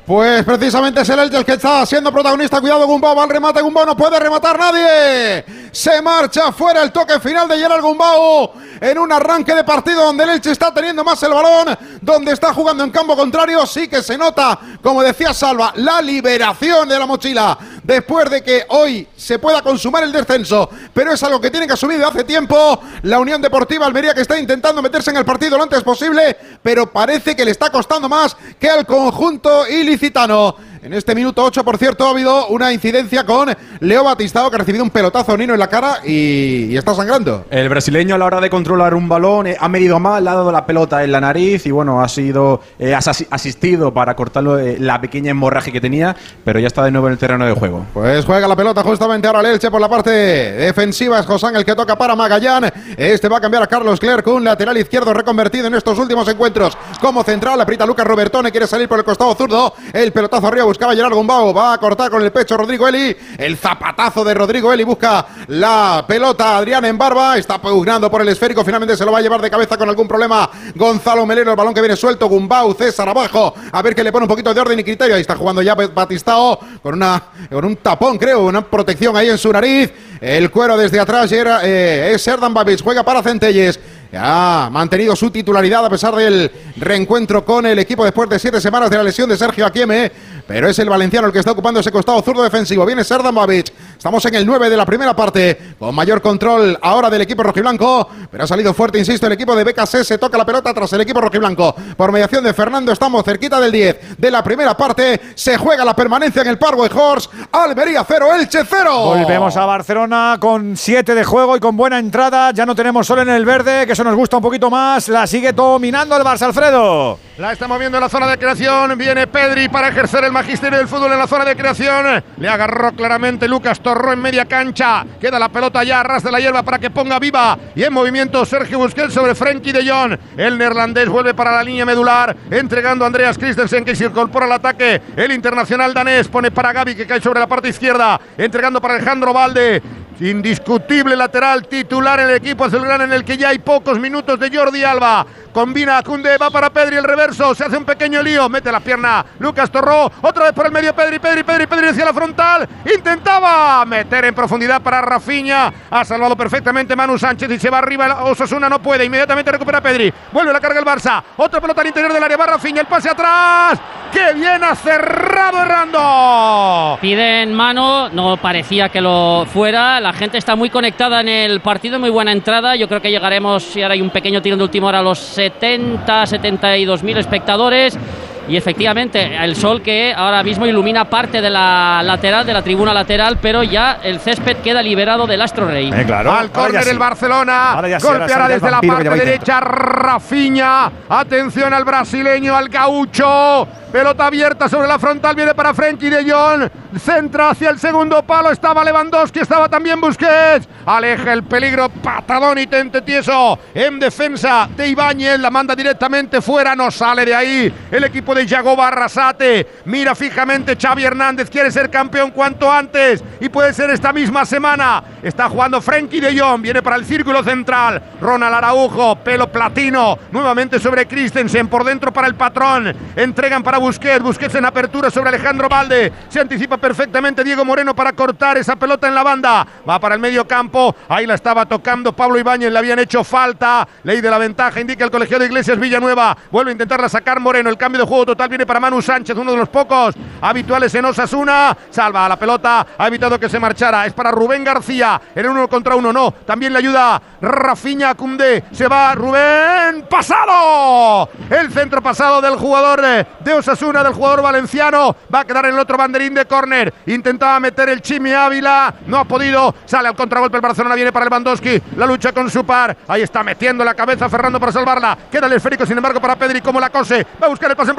Pues 0.07 0.45
precisamente 0.45 1.01
es 1.01 1.09
el 1.09 1.19
Elche 1.19 1.39
el 1.39 1.45
que 1.47 1.55
está 1.55 1.87
siendo 1.87 2.13
protagonista. 2.13 2.61
Cuidado, 2.61 2.87
Gumbao 2.87 3.17
va 3.17 3.23
al 3.25 3.31
remate. 3.31 3.63
Gumbao 3.63 3.87
no 3.87 3.97
puede 3.97 4.21
rematar 4.21 4.59
nadie. 4.59 5.64
Se 5.75 6.01
marcha 6.01 6.53
fuera 6.53 6.85
el 6.85 6.93
toque 6.93 7.19
final 7.19 7.49
de 7.49 7.59
Gerard 7.59 7.83
Gumbao 7.83 8.53
en 8.81 8.97
un 8.97 9.11
arranque 9.11 9.53
de 9.57 9.65
partido 9.65 10.05
donde 10.05 10.23
el 10.23 10.31
Elche 10.31 10.53
está 10.53 10.73
teniendo 10.73 11.03
más 11.03 11.21
el 11.25 11.33
balón, 11.33 11.77
donde 12.01 12.31
está 12.31 12.55
jugando 12.55 12.85
en 12.85 12.93
campo 12.93 13.17
contrario. 13.17 13.67
Sí 13.67 13.89
que 13.89 14.01
se 14.01 14.17
nota, 14.17 14.57
como 14.81 15.03
decía 15.03 15.35
Salva, 15.35 15.73
la 15.75 16.01
liberación 16.01 16.89
de 16.89 16.97
la 16.97 17.07
mochila 17.07 17.59
después 17.83 18.31
de 18.31 18.45
que 18.45 18.65
hoy 18.69 19.09
se 19.17 19.41
pueda 19.41 19.63
consumar 19.63 20.05
el 20.05 20.13
descenso. 20.13 20.71
Pero 20.93 21.13
es 21.13 21.21
algo 21.25 21.41
que 21.41 21.51
tiene 21.51 21.67
que 21.67 21.73
asumir 21.73 21.99
de 21.99 22.05
hace 22.05 22.23
tiempo 22.23 22.81
la 23.03 23.19
Unión 23.19 23.43
Deportiva 23.43 23.85
Almería 23.85 24.15
que 24.15 24.21
está 24.21 24.39
intentando 24.39 24.81
meterse 24.81 25.11
en 25.11 25.17
el 25.17 25.25
partido 25.25 25.57
lo 25.57 25.65
antes 25.65 25.83
posible, 25.83 26.37
pero 26.63 26.93
parece 26.93 27.35
que 27.35 27.45
le 27.45 27.51
está 27.51 27.71
costando 27.71 28.09
más 28.09 28.37
que 28.61 28.71
al 28.71 28.87
conjunto 28.87 29.67
ilicitano. 29.67 30.55
En 30.85 30.93
este 30.93 31.15
minuto 31.15 31.43
8, 31.43 31.65
por 31.65 31.79
cierto, 31.79 32.07
ha 32.07 32.11
habido 32.11 32.49
una 32.49 32.71
incidencia 32.71 33.25
con 33.25 33.49
Leo 33.81 34.05
Batistao, 34.05 34.51
que 34.51 34.57
ha 34.57 34.59
recibido 34.59 34.85
un 34.85 34.91
pelotazo 34.91 35.35
Nino 35.35 35.55
en 35.55 35.59
la 35.59 35.69
cara 35.69 36.01
y, 36.05 36.77
está 36.77 36.95
sangrando. 36.95 37.47
El 37.49 37.71
brasileño 37.71 38.17
a 38.17 38.19
la 38.19 38.27
hora 38.27 38.39
de 38.39 38.51
controlar 38.51 38.95
un 38.95 39.09
balón 39.09 39.47
eh, 39.47 39.57
ha 39.59 39.67
medido 39.71 39.99
mal, 39.99 40.23
le 40.23 40.29
ha 40.29 40.35
dado 40.35 40.53
la 40.53 40.67
pelota 40.67 41.03
en 41.03 41.11
la 41.11 41.23
nariz 41.23 41.65
y 41.65 41.71
bueno, 41.71 42.03
ha 42.03 42.09
sido 42.09 42.61
eh, 42.79 42.95
asistido 42.95 43.95
para 43.95 44.15
cortar 44.15 44.45
eh, 44.61 44.77
la 44.79 45.01
pequeña 45.01 45.31
hemorragia 45.31 45.73
que 45.73 45.81
tenía, 45.81 46.15
pero 46.45 46.61
ya 46.61 46.67
está 46.67 46.85
de 46.85 46.91
nuevo 46.91 47.07
en 47.07 47.15
el 47.15 47.19
terreno 47.19 47.47
de 47.47 47.55
juego. 47.55 47.87
Pues 47.95 48.27
juega 48.27 48.47
la 48.47 48.55
pelota 48.55 48.83
justamente 48.83 49.27
ahora 49.27 49.41
el 49.41 49.47
Elche 49.47 49.71
por 49.71 49.81
la 49.81 49.89
parte 49.89 50.11
defensiva. 50.11 51.19
Es 51.19 51.25
Josán 51.25 51.57
el 51.57 51.65
que 51.65 51.75
toca 51.75 51.97
para 51.97 52.15
Magallán. 52.15 52.71
Este 52.95 53.31
va 53.31 53.39
a 53.39 53.41
cambiar 53.41 53.63
a 53.63 53.67
Carlos 53.69 53.99
Clerc, 53.99 54.27
un 54.27 54.45
lateral 54.45 54.77
izquierdo 54.77 55.15
reconvertido 55.15 55.67
en 55.67 55.77
estos 55.77 55.99
últimos 55.99 56.29
encuentros 56.29 56.77
como 57.01 57.25
central. 57.25 57.59
Aprieta 57.59 57.87
Lucas 57.87 58.07
Robertone, 58.07 58.51
quiere 58.51 58.67
salir 58.67 58.87
por 58.87 58.99
el 58.99 59.05
costado 59.07 59.35
zurdo. 59.35 59.73
El 59.91 60.13
pelotazo 60.13 60.49
arriba 60.49 60.74
buscaba 60.75 60.95
Gerard 60.97 61.15
Gumbao. 61.15 61.55
Va 61.55 61.75
a 61.75 61.79
cortar 61.79 62.11
con 62.11 62.21
el 62.21 62.33
pecho 62.33 62.57
Rodrigo 62.57 62.89
Eli. 62.89 63.17
El 63.39 63.57
zapatazo 63.57 64.25
de 64.25 64.35
Rodrigo 64.35 64.73
Eli 64.73 64.83
busca 64.83 65.25
la 65.47 66.05
pelota. 66.07 66.57
Adrián 66.57 66.85
en 66.85 66.99
barba. 66.99 67.39
Está 67.39 67.63
pugnando 67.63 68.11
por 68.11 68.21
el 68.23 68.29
esférico. 68.29 68.65
Finalmente 68.65 68.97
se 68.97 69.05
lo 69.05 69.13
va 69.13 69.19
a 69.19 69.23
llevar 69.23 69.41
de 69.41 69.49
cabeza 69.49 69.79
con 69.79 69.89
algún 69.89 70.09
problema. 70.09 70.51
Gonzalo 70.75 71.25
Melero. 71.27 71.53
El 71.53 71.57
balón 71.57 71.73
que 71.73 71.81
viene 71.81 71.95
suelto. 71.95 72.29
Gumbao. 72.29 72.75
César 72.75 73.09
abajo. 73.09 73.55
A 73.71 73.83
ver 73.83 73.95
que 73.95 74.03
le 74.03 74.11
pone 74.11 74.25
un 74.25 74.29
poquito 74.29 74.53
de 74.53 74.61
orden 74.61 74.81
y 74.81 74.83
criterio. 74.83 75.15
Ahí 75.15 75.21
está 75.21 75.37
jugando 75.37 75.63
ya 75.63 75.77
Batistao 75.77 76.59
con, 76.83 76.95
una, 76.95 77.23
con 77.49 77.65
un 77.65 77.77
tapón, 77.77 78.19
creo. 78.19 78.45
Una 78.47 78.63
protección 78.63 79.17
ahí 79.17 79.31
en 79.31 79.39
su 79.39 79.53
nariz. 79.53 79.93
El 80.21 80.51
cuero 80.51 80.77
desde 80.77 80.99
atrás. 80.99 81.31
Era, 81.31 81.61
eh, 81.63 82.15
es 82.15 82.23
Serdan 82.23 82.53
Babich. 82.53 82.83
Juega 82.83 83.05
para 83.05 83.23
Centelles. 83.23 83.79
Ha 84.17 84.69
mantenido 84.71 85.17
su 85.17 85.31
titularidad 85.31 85.85
a 85.85 85.91
pesar 85.91 86.15
del 86.15 86.51
reencuentro 86.77 87.45
con 87.45 87.67
el 87.67 87.79
equipo 87.79 88.05
después 88.05 88.29
de 88.29 88.39
siete 88.39 88.61
semanas 88.61 88.91
de 88.91 88.97
la 88.97 89.03
lesión 89.03 89.29
de 89.29 89.37
Sergio 89.37 89.67
Akieme. 89.67 90.11
Pero 90.47 90.69
es 90.69 90.79
el 90.79 90.91
valenciano 90.91 91.27
el 91.27 91.33
que 91.33 91.39
está 91.39 91.53
ocupando 91.53 91.81
ese 91.81 91.91
costado 91.91 92.21
zurdo 92.21 92.43
defensivo. 92.43 92.85
Viene 92.85 93.03
Serdan 93.03 93.35
Babic. 93.35 93.73
Estamos 93.97 94.23
en 94.27 94.35
el 94.35 94.45
9 94.45 94.69
de 94.69 94.77
la 94.77 94.85
primera 94.85 95.17
parte. 95.17 95.75
Con 95.79 95.95
mayor 95.95 96.21
control 96.21 96.79
ahora 96.83 97.09
del 97.09 97.23
equipo 97.23 97.43
rojiblanco. 97.43 98.07
Pero 98.31 98.45
ha 98.45 98.47
salido 98.47 98.75
fuerte, 98.75 98.99
insisto, 98.99 99.27
el 99.27 99.33
equipo 99.33 99.57
de 99.57 99.65
BKC. 99.65 100.05
Se 100.05 100.19
toca 100.19 100.37
la 100.37 100.45
pelota 100.45 100.75
tras 100.75 100.93
el 100.93 101.01
equipo 101.01 101.23
rojiblanco. 101.23 101.75
Por 101.97 102.13
mediación 102.13 102.45
de 102.45 102.53
Fernando 102.53 102.93
estamos 102.93 103.25
cerquita 103.25 103.59
del 103.59 103.73
10 103.73 104.19
de 104.19 104.31
la 104.31 104.45
primera 104.45 104.77
parte. 104.77 105.19
Se 105.35 105.57
juega 105.57 105.83
la 105.83 105.97
permanencia 105.97 106.43
en 106.43 106.49
el 106.49 106.59
Parkway 106.59 106.91
Horse. 106.95 107.31
Almería 107.51 108.05
0, 108.07 108.35
Elche 108.35 108.65
0. 108.69 109.01
Volvemos 109.03 109.57
a 109.57 109.65
Barcelona 109.65 110.37
con 110.39 110.77
7 110.77 111.15
de 111.15 111.25
juego 111.25 111.57
y 111.57 111.61
con 111.61 111.75
buena 111.75 111.99
entrada. 111.99 112.51
Ya 112.51 112.67
no 112.67 112.75
tenemos 112.75 113.07
sol 113.07 113.21
en 113.21 113.31
el 113.31 113.47
verde, 113.47 113.87
que 113.87 113.97
nos 114.05 114.15
gusta 114.15 114.37
un 114.37 114.43
poquito 114.43 114.71
más. 114.71 115.09
La 115.09 115.27
sigue 115.27 115.53
dominando 115.53 116.17
el 116.17 116.23
Barça 116.23 116.43
Alfredo. 116.43 117.19
La 117.39 117.53
estamos 117.53 117.79
viendo 117.81 117.99
en 117.99 118.03
la 118.03 118.09
zona 118.09 118.29
de 118.29 118.39
creación. 118.39 118.97
Viene 118.97 119.27
Pedri 119.27 119.69
para 119.69 119.89
ejercer 119.89 120.23
el 120.23 120.31
magisterio 120.31 120.79
del 120.79 120.87
fútbol 120.87 121.13
en 121.13 121.19
la 121.19 121.27
zona 121.27 121.45
de 121.45 121.57
creación. 121.57 122.23
Le 122.37 122.49
agarró 122.49 122.93
claramente 122.93 123.49
Lucas 123.49 123.81
Torró 123.81 124.13
en 124.13 124.21
media 124.21 124.45
cancha. 124.45 125.05
Queda 125.21 125.39
la 125.39 125.49
pelota 125.49 125.83
ya 125.83 126.01
a 126.01 126.03
ras 126.05 126.23
de 126.23 126.31
la 126.31 126.39
hierba 126.39 126.63
para 126.63 126.79
que 126.79 126.91
ponga 126.91 127.19
viva. 127.19 127.59
Y 127.75 127.83
en 127.83 127.93
movimiento 127.93 128.45
Sergio 128.45 128.79
Busquets 128.79 129.13
sobre 129.13 129.35
Frenkie 129.35 129.73
de 129.73 129.91
Jong. 129.91 130.17
El 130.37 130.57
neerlandés 130.57 131.09
vuelve 131.09 131.35
para 131.35 131.51
la 131.51 131.65
línea 131.65 131.85
medular. 131.85 132.37
Entregando 132.51 133.05
a 133.05 133.09
Andreas 133.09 133.37
Christensen 133.37 133.85
que 133.85 133.97
se 133.97 134.05
incorpora 134.05 134.47
al 134.47 134.53
ataque. 134.53 135.03
El 135.17 135.33
internacional 135.33 135.93
danés 135.93 136.29
pone 136.29 136.53
para 136.53 136.73
Gaby 136.73 136.95
que 136.95 137.07
cae 137.07 137.21
sobre 137.21 137.41
la 137.41 137.49
parte 137.49 137.69
izquierda. 137.69 138.21
Entregando 138.39 138.81
para 138.81 138.95
Alejandro 138.95 139.33
Valde. 139.33 139.83
Indiscutible 140.21 141.17
lateral 141.17 141.67
titular 141.67 142.21
en 142.21 142.31
el 142.31 142.37
equipo 142.37 142.65
azulgrana 142.65 143.05
en 143.05 143.13
el 143.13 143.25
que 143.25 143.37
ya 143.37 143.49
hay 143.49 143.59
pocos 143.59 143.99
minutos 143.99 144.39
de 144.39 144.57
Jordi 144.57 144.85
Alba. 144.85 145.27
Combina 145.55 146.03
Cunde, 146.03 146.37
va 146.37 146.51
para 146.51 146.69
Pedri 146.69 146.97
el 146.97 147.05
reverso, 147.05 147.55
se 147.55 147.63
hace 147.63 147.77
un 147.77 147.85
pequeño 147.85 148.21
lío, 148.21 148.49
mete 148.49 148.73
la 148.73 148.81
pierna 148.81 149.25
Lucas 149.39 149.71
Torró, 149.71 150.11
otra 150.21 150.47
vez 150.47 150.53
por 150.53 150.67
el 150.67 150.73
medio 150.73 150.93
Pedri, 150.93 151.21
Pedri, 151.21 151.45
Pedri, 151.45 151.69
Pedri 151.69 151.89
hacia 151.91 152.05
la 152.05 152.13
frontal, 152.13 152.69
intentaba 152.93 153.85
meter 153.85 154.25
en 154.25 154.35
profundidad 154.35 154.83
para 154.83 155.01
Rafiña, 155.01 155.73
ha 155.89 156.05
salvado 156.05 156.37
perfectamente 156.37 156.97
Manu 156.97 157.17
Sánchez 157.17 157.49
y 157.53 157.61
se 157.61 157.71
va 157.71 157.79
arriba, 157.79 158.25
Osasuna 158.25 158.69
no 158.69 158.83
puede, 158.83 159.05
inmediatamente 159.05 159.53
recupera 159.53 159.81
Pedri, 159.81 160.13
vuelve 160.33 160.53
la 160.53 160.59
carga 160.59 160.81
el 160.81 160.85
Barça, 160.85 161.23
otra 161.37 161.61
pelota 161.61 161.83
al 161.83 161.87
interior 161.87 162.13
del 162.13 162.25
área, 162.25 162.37
va 162.37 162.47
Rafiña, 162.47 162.81
el 162.81 162.89
pase 162.89 163.11
atrás, 163.11 163.79
¡qué 164.13 164.35
bien 164.35 164.65
ha 164.65 164.75
cerrado 164.75 165.63
Errando! 165.63 166.99
Piden 167.01 167.55
mano, 167.55 168.09
no 168.09 168.39
parecía 168.39 168.89
que 168.89 169.01
lo 169.01 169.47
fuera, 169.47 170.01
la 170.01 170.13
gente 170.13 170.37
está 170.37 170.57
muy 170.57 170.69
conectada 170.69 171.21
en 171.21 171.29
el 171.29 171.61
partido, 171.61 172.01
muy 172.01 172.11
buena 172.11 172.33
entrada, 172.33 172.75
yo 172.75 172.89
creo 172.89 173.01
que 173.01 173.13
llegaremos, 173.13 173.63
si 173.63 173.83
ahora 173.83 173.95
hay 173.95 174.03
un 174.03 174.11
pequeño 174.11 174.43
tirón 174.43 174.59
de 174.59 174.65
última 174.65 174.89
hora, 174.89 174.99
a 174.99 175.03
los 175.03 175.39
70, 175.45 176.27
72 176.27 177.03
mil 177.03 177.19
espectadores. 177.19 177.99
Y 178.47 178.57
efectivamente, 178.57 179.37
el 179.37 179.57
sol 179.57 179.81
que 179.81 180.13
ahora 180.15 180.43
mismo 180.43 180.67
ilumina 180.67 181.05
parte 181.07 181.41
de 181.41 181.51
la 181.51 182.03
lateral, 182.05 182.45
de 182.45 182.53
la 182.53 182.63
tribuna 182.63 182.93
lateral, 182.93 183.39
pero 183.41 183.63
ya 183.63 183.99
el 184.03 184.21
césped 184.21 184.59
queda 184.59 184.83
liberado 184.83 185.27
del 185.27 185.41
Astro 185.41 185.67
Rey. 185.67 185.91
Eh, 185.93 186.05
claro. 186.05 186.33
Al 186.33 186.51
córner 186.51 186.87
el 186.87 186.99
Barcelona. 186.99 187.81
Golpeará 188.03 188.49
desde 188.49 188.71
la 188.71 188.81
parte 188.81 189.09
derecha 189.11 189.61
Rafiña. 189.61 190.91
Atención 191.09 191.73
al 191.73 191.85
brasileño, 191.85 192.55
al 192.55 192.69
gaucho. 192.69 193.67
Pelota 193.95 194.27
abierta 194.27 194.69
sobre 194.69 194.89
la 194.89 194.99
frontal, 194.99 195.37
viene 195.37 195.55
para 195.55 195.73
Frenkie 195.73 196.11
de 196.11 196.29
Jong. 196.29 196.69
Centra 196.99 197.51
hacia 197.51 197.71
el 197.71 197.79
segundo 197.79 198.25
palo, 198.25 198.51
estaba 198.51 198.83
Lewandowski, 198.83 199.39
estaba 199.39 199.69
también 199.69 200.01
Busquets. 200.01 200.69
Aleja 200.85 201.33
el 201.33 201.45
peligro, 201.45 201.89
patadón 201.89 202.59
y 202.59 202.67
tente 202.67 203.03
tieso. 203.03 203.57
En 203.73 204.01
defensa 204.01 204.69
de 204.77 204.89
Ibáñez, 204.89 205.39
la 205.39 205.49
manda 205.49 205.77
directamente 205.77 206.43
fuera, 206.43 206.75
no 206.75 206.91
sale 206.91 207.25
de 207.25 207.37
ahí. 207.37 207.73
El 207.89 208.03
equipo 208.03 208.34
de 208.35 208.47
Yago 208.47 208.77
Barrasate. 208.77 209.67
Mira 209.85 210.15
fijamente 210.15 210.77
Xavi 210.77 211.05
Hernández, 211.05 211.51
quiere 211.51 211.71
ser 211.71 211.91
campeón 211.91 212.31
cuanto 212.31 212.71
antes. 212.71 213.23
Y 213.41 213.49
puede 213.49 213.73
ser 213.73 213.91
esta 213.91 214.13
misma 214.13 214.45
semana. 214.45 215.03
Está 215.23 215.49
jugando 215.49 215.81
Frenkie 215.81 216.21
de 216.21 216.39
Jong, 216.39 216.63
viene 216.63 216.83
para 216.83 216.97
el 216.97 217.05
círculo 217.05 217.43
central. 217.43 218.03
Ronald 218.21 218.55
Araujo, 218.55 219.17
pelo 219.17 219.51
platino. 219.51 220.19
Nuevamente 220.33 220.79
sobre 220.79 221.07
Christensen, 221.07 221.69
por 221.69 221.85
dentro 221.85 222.13
para 222.13 222.27
el 222.27 222.35
patrón. 222.35 222.95
Entregan 223.17 223.63
para 223.63 223.79
Busquets, 223.79 224.23
Busquets 224.23 224.55
en 224.55 224.65
apertura 224.65 225.11
sobre 225.11 225.29
Alejandro 225.29 225.69
Valde. 225.69 226.13
Se 226.29 226.41
anticipa 226.41 226.77
perfectamente 226.77 227.45
Diego 227.45 227.65
Moreno 227.65 227.95
para 227.95 228.13
cortar 228.13 228.59
esa 228.59 228.77
pelota 228.77 229.09
en 229.09 229.15
la 229.15 229.23
banda. 229.23 229.67
Va 229.89 229.99
para 229.99 230.15
el 230.15 230.21
medio 230.21 230.47
campo. 230.47 230.95
Ahí 231.09 231.27
la 231.27 231.35
estaba 231.35 231.67
tocando 231.67 232.13
Pablo 232.13 232.39
Ibáñez. 232.39 232.73
Le 232.73 232.79
habían 232.79 232.99
hecho 232.99 233.25
falta. 233.25 233.87
Ley 234.03 234.21
de 234.21 234.31
la 234.31 234.39
ventaja. 234.39 234.81
Indica 234.81 235.05
el 235.05 235.11
colegiado 235.11 235.41
de 235.41 235.47
Iglesias 235.47 235.79
Villanueva. 235.79 236.37
Vuelve 236.51 236.71
a 236.71 236.73
intentarla 236.73 237.09
sacar 237.09 237.41
Moreno. 237.41 237.71
El 237.71 237.77
cambio 237.77 238.01
de 238.01 238.07
juego 238.07 238.24
total 238.27 238.49
viene 238.49 238.67
para 238.67 238.81
Manu 238.81 239.01
Sánchez, 239.01 239.37
uno 239.37 239.53
de 239.53 239.59
los 239.59 239.69
pocos 239.69 240.15
habituales 240.41 240.95
en 240.95 241.05
Osasuna. 241.05 241.77
Salva 241.91 242.29
la 242.29 242.39
pelota. 242.39 242.87
Ha 242.97 243.07
evitado 243.07 243.39
que 243.39 243.49
se 243.49 243.59
marchara. 243.59 244.07
Es 244.07 244.13
para 244.13 244.31
Rubén 244.31 244.65
García. 244.65 245.21
En 245.35 245.49
uno 245.49 245.69
contra 245.69 245.97
uno 245.97 246.13
no. 246.13 246.31
También 246.31 246.73
le 246.73 246.79
ayuda 246.79 247.21
Rafiña 247.41 248.15
Cundé. 248.15 248.65
Se 248.73 248.89
va 248.89 249.15
Rubén. 249.15 250.07
¡Pasado! 250.09 251.29
El 251.51 251.71
centro 251.73 252.03
pasado 252.03 252.41
del 252.41 252.57
jugador 252.57 253.01
de 253.01 253.55
Osasuna, 253.55 254.03
del 254.03 254.15
jugador 254.15 254.43
valenciano. 254.43 255.17
Va 255.33 255.41
a 255.41 255.45
quedar 255.45 255.67
en 255.67 255.75
el 255.75 255.81
otro 255.81 255.97
banderín 255.97 256.35
de 256.35 256.47
córner. 256.47 256.93
Intentaba 257.07 257.59
meter 257.61 257.89
el 257.89 258.03
Chimi 258.03 258.33
Ávila. 258.33 258.95
No 259.07 259.19
ha 259.19 259.25
podido. 259.25 259.75
Sale 259.85 260.09
al 260.09 260.17
contragolpe 260.17 260.57
el 260.57 260.63
Barcelona. 260.63 260.95
Viene 260.95 261.13
para 261.13 261.27
Lewandowski. 261.27 261.83
La 261.97 262.07
lucha 262.07 262.33
con 262.33 262.51
su 262.51 262.65
par. 262.65 262.97
Ahí 263.09 263.23
está 263.23 263.43
metiendo 263.43 263.85
la 263.85 263.95
cabeza 263.95 264.29
Fernando 264.29 264.61
para 264.61 264.73
salvarla. 264.73 265.17
Queda 265.31 265.47
el 265.47 265.53
esférico, 265.55 265.87
sin 265.87 265.97
embargo, 265.97 266.21
para 266.21 266.37
Pedri. 266.37 266.61
Como 266.61 266.81
la 266.81 266.91
cose. 266.91 267.27
Va 267.43 267.47
a 267.47 267.51
buscar 267.51 267.71
el 267.71 267.77
pase 267.77 267.91
en 267.91 267.97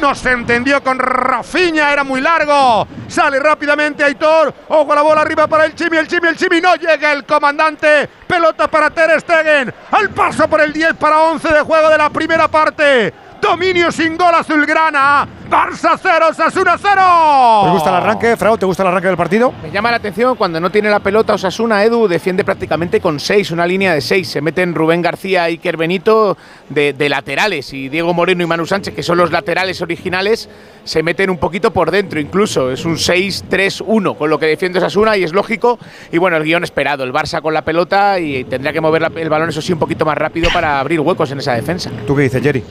No 0.00 0.14
se 0.14 0.32
entendió 0.32 0.82
con 0.82 0.98
Rafiña. 0.98 1.92
Era 1.92 2.02
muy 2.02 2.20
largo. 2.20 2.86
Sale 3.06 3.38
rápidamente 3.38 4.02
Aitor. 4.02 4.52
Ojo 4.68 4.92
a 4.92 4.96
la 4.96 5.02
bola 5.02 5.20
arriba 5.20 5.46
para 5.46 5.64
el 5.64 5.74
Chimi. 5.74 5.96
El 5.96 6.08
Chimi, 6.08 6.28
el 6.28 6.36
Chimi. 6.36 6.60
No 6.60 6.74
llega 6.74 7.12
el 7.12 7.24
comandante. 7.24 8.08
Pelota 8.26 8.68
para 8.68 8.90
Ter 8.90 9.20
Stegen. 9.20 9.72
Al 9.92 10.10
paso 10.10 10.48
por 10.48 10.60
el 10.60 10.72
10 10.72 10.94
para 10.94 11.20
11 11.20 11.48
de 11.48 11.60
juego 11.60 11.88
de 11.88 11.98
la 11.98 12.10
primera 12.10 12.48
parte. 12.48 13.14
Dominio 13.40 13.92
sin 13.92 14.16
gol 14.16 14.34
azulgrana. 14.34 15.28
Barça 15.48 15.96
0, 15.96 16.26
Osasuna 16.30 16.76
0. 16.76 17.00
¿Te 17.64 17.70
gusta 17.70 17.90
el 17.90 17.94
arranque, 17.96 18.36
Frau? 18.36 18.58
¿Te 18.58 18.66
gusta 18.66 18.82
el 18.82 18.88
arranque 18.88 19.06
del 19.06 19.16
partido? 19.16 19.54
Me 19.62 19.70
llama 19.70 19.92
la 19.92 19.98
atención 19.98 20.34
cuando 20.34 20.58
no 20.58 20.70
tiene 20.70 20.90
la 20.90 20.98
pelota 20.98 21.34
Osasuna, 21.34 21.84
Edu 21.84 22.08
defiende 22.08 22.44
prácticamente 22.44 23.00
con 23.00 23.20
6, 23.20 23.52
una 23.52 23.64
línea 23.64 23.94
de 23.94 24.00
6. 24.00 24.28
Se 24.28 24.40
meten 24.40 24.74
Rubén 24.74 25.02
García 25.02 25.48
y 25.48 25.52
Iker 25.52 25.76
Benito 25.76 26.36
de, 26.68 26.92
de, 26.94 27.08
laterales 27.08 27.72
y 27.72 27.88
Diego 27.88 28.12
Moreno 28.12 28.42
y 28.42 28.46
Manu 28.46 28.66
Sánchez, 28.66 28.92
que 28.92 29.04
son 29.04 29.18
los 29.18 29.30
laterales 29.30 29.80
originales, 29.82 30.48
se 30.82 31.04
meten 31.04 31.30
un 31.30 31.38
poquito 31.38 31.72
por 31.72 31.92
dentro 31.92 32.18
incluso. 32.18 32.72
Es 32.72 32.84
un 32.84 32.96
6-3-1 32.96 34.16
con 34.16 34.28
lo 34.28 34.40
que 34.40 34.46
defiende 34.46 34.80
Osasuna 34.80 35.16
y 35.16 35.22
es 35.22 35.32
lógico. 35.32 35.78
Y 36.10 36.18
bueno, 36.18 36.36
el 36.38 36.42
guion 36.42 36.64
esperado, 36.64 37.04
el 37.04 37.12
Barça 37.12 37.40
con 37.40 37.54
la 37.54 37.62
pelota 37.62 38.18
y 38.18 38.42
tendría 38.44 38.72
que 38.72 38.80
mover 38.80 39.02
la, 39.02 39.12
el 39.14 39.28
balón, 39.28 39.50
eso 39.50 39.62
sí, 39.62 39.72
un 39.72 39.78
poquito 39.78 40.04
más 40.04 40.18
rápido 40.18 40.50
para 40.52 40.80
abrir 40.80 40.98
huecos 40.98 41.30
en 41.30 41.38
esa 41.38 41.54
defensa. 41.54 41.92
¿Tú 42.04 42.16
qué 42.16 42.22
dices, 42.22 42.42
Jerry? 42.42 42.64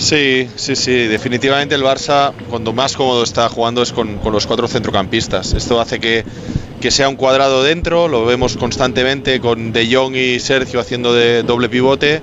Sí, 0.00 0.48
sí, 0.56 0.76
sí. 0.76 0.92
Definitivamente 0.92 1.74
el 1.74 1.82
Barça, 1.82 2.32
cuando 2.48 2.72
más 2.72 2.96
cómodo 2.96 3.22
está 3.22 3.50
jugando 3.50 3.82
es 3.82 3.92
con, 3.92 4.16
con 4.18 4.32
los 4.32 4.46
cuatro 4.46 4.66
centrocampistas. 4.66 5.52
Esto 5.52 5.78
hace 5.78 6.00
que, 6.00 6.24
que, 6.80 6.90
sea 6.90 7.08
un 7.10 7.16
cuadrado 7.16 7.62
dentro, 7.62 8.08
lo 8.08 8.24
vemos 8.24 8.56
constantemente 8.56 9.40
con 9.40 9.72
De 9.72 9.94
Jong 9.94 10.16
y 10.16 10.40
Sergio 10.40 10.80
haciendo 10.80 11.12
de 11.12 11.42
doble 11.42 11.68
pivote 11.68 12.22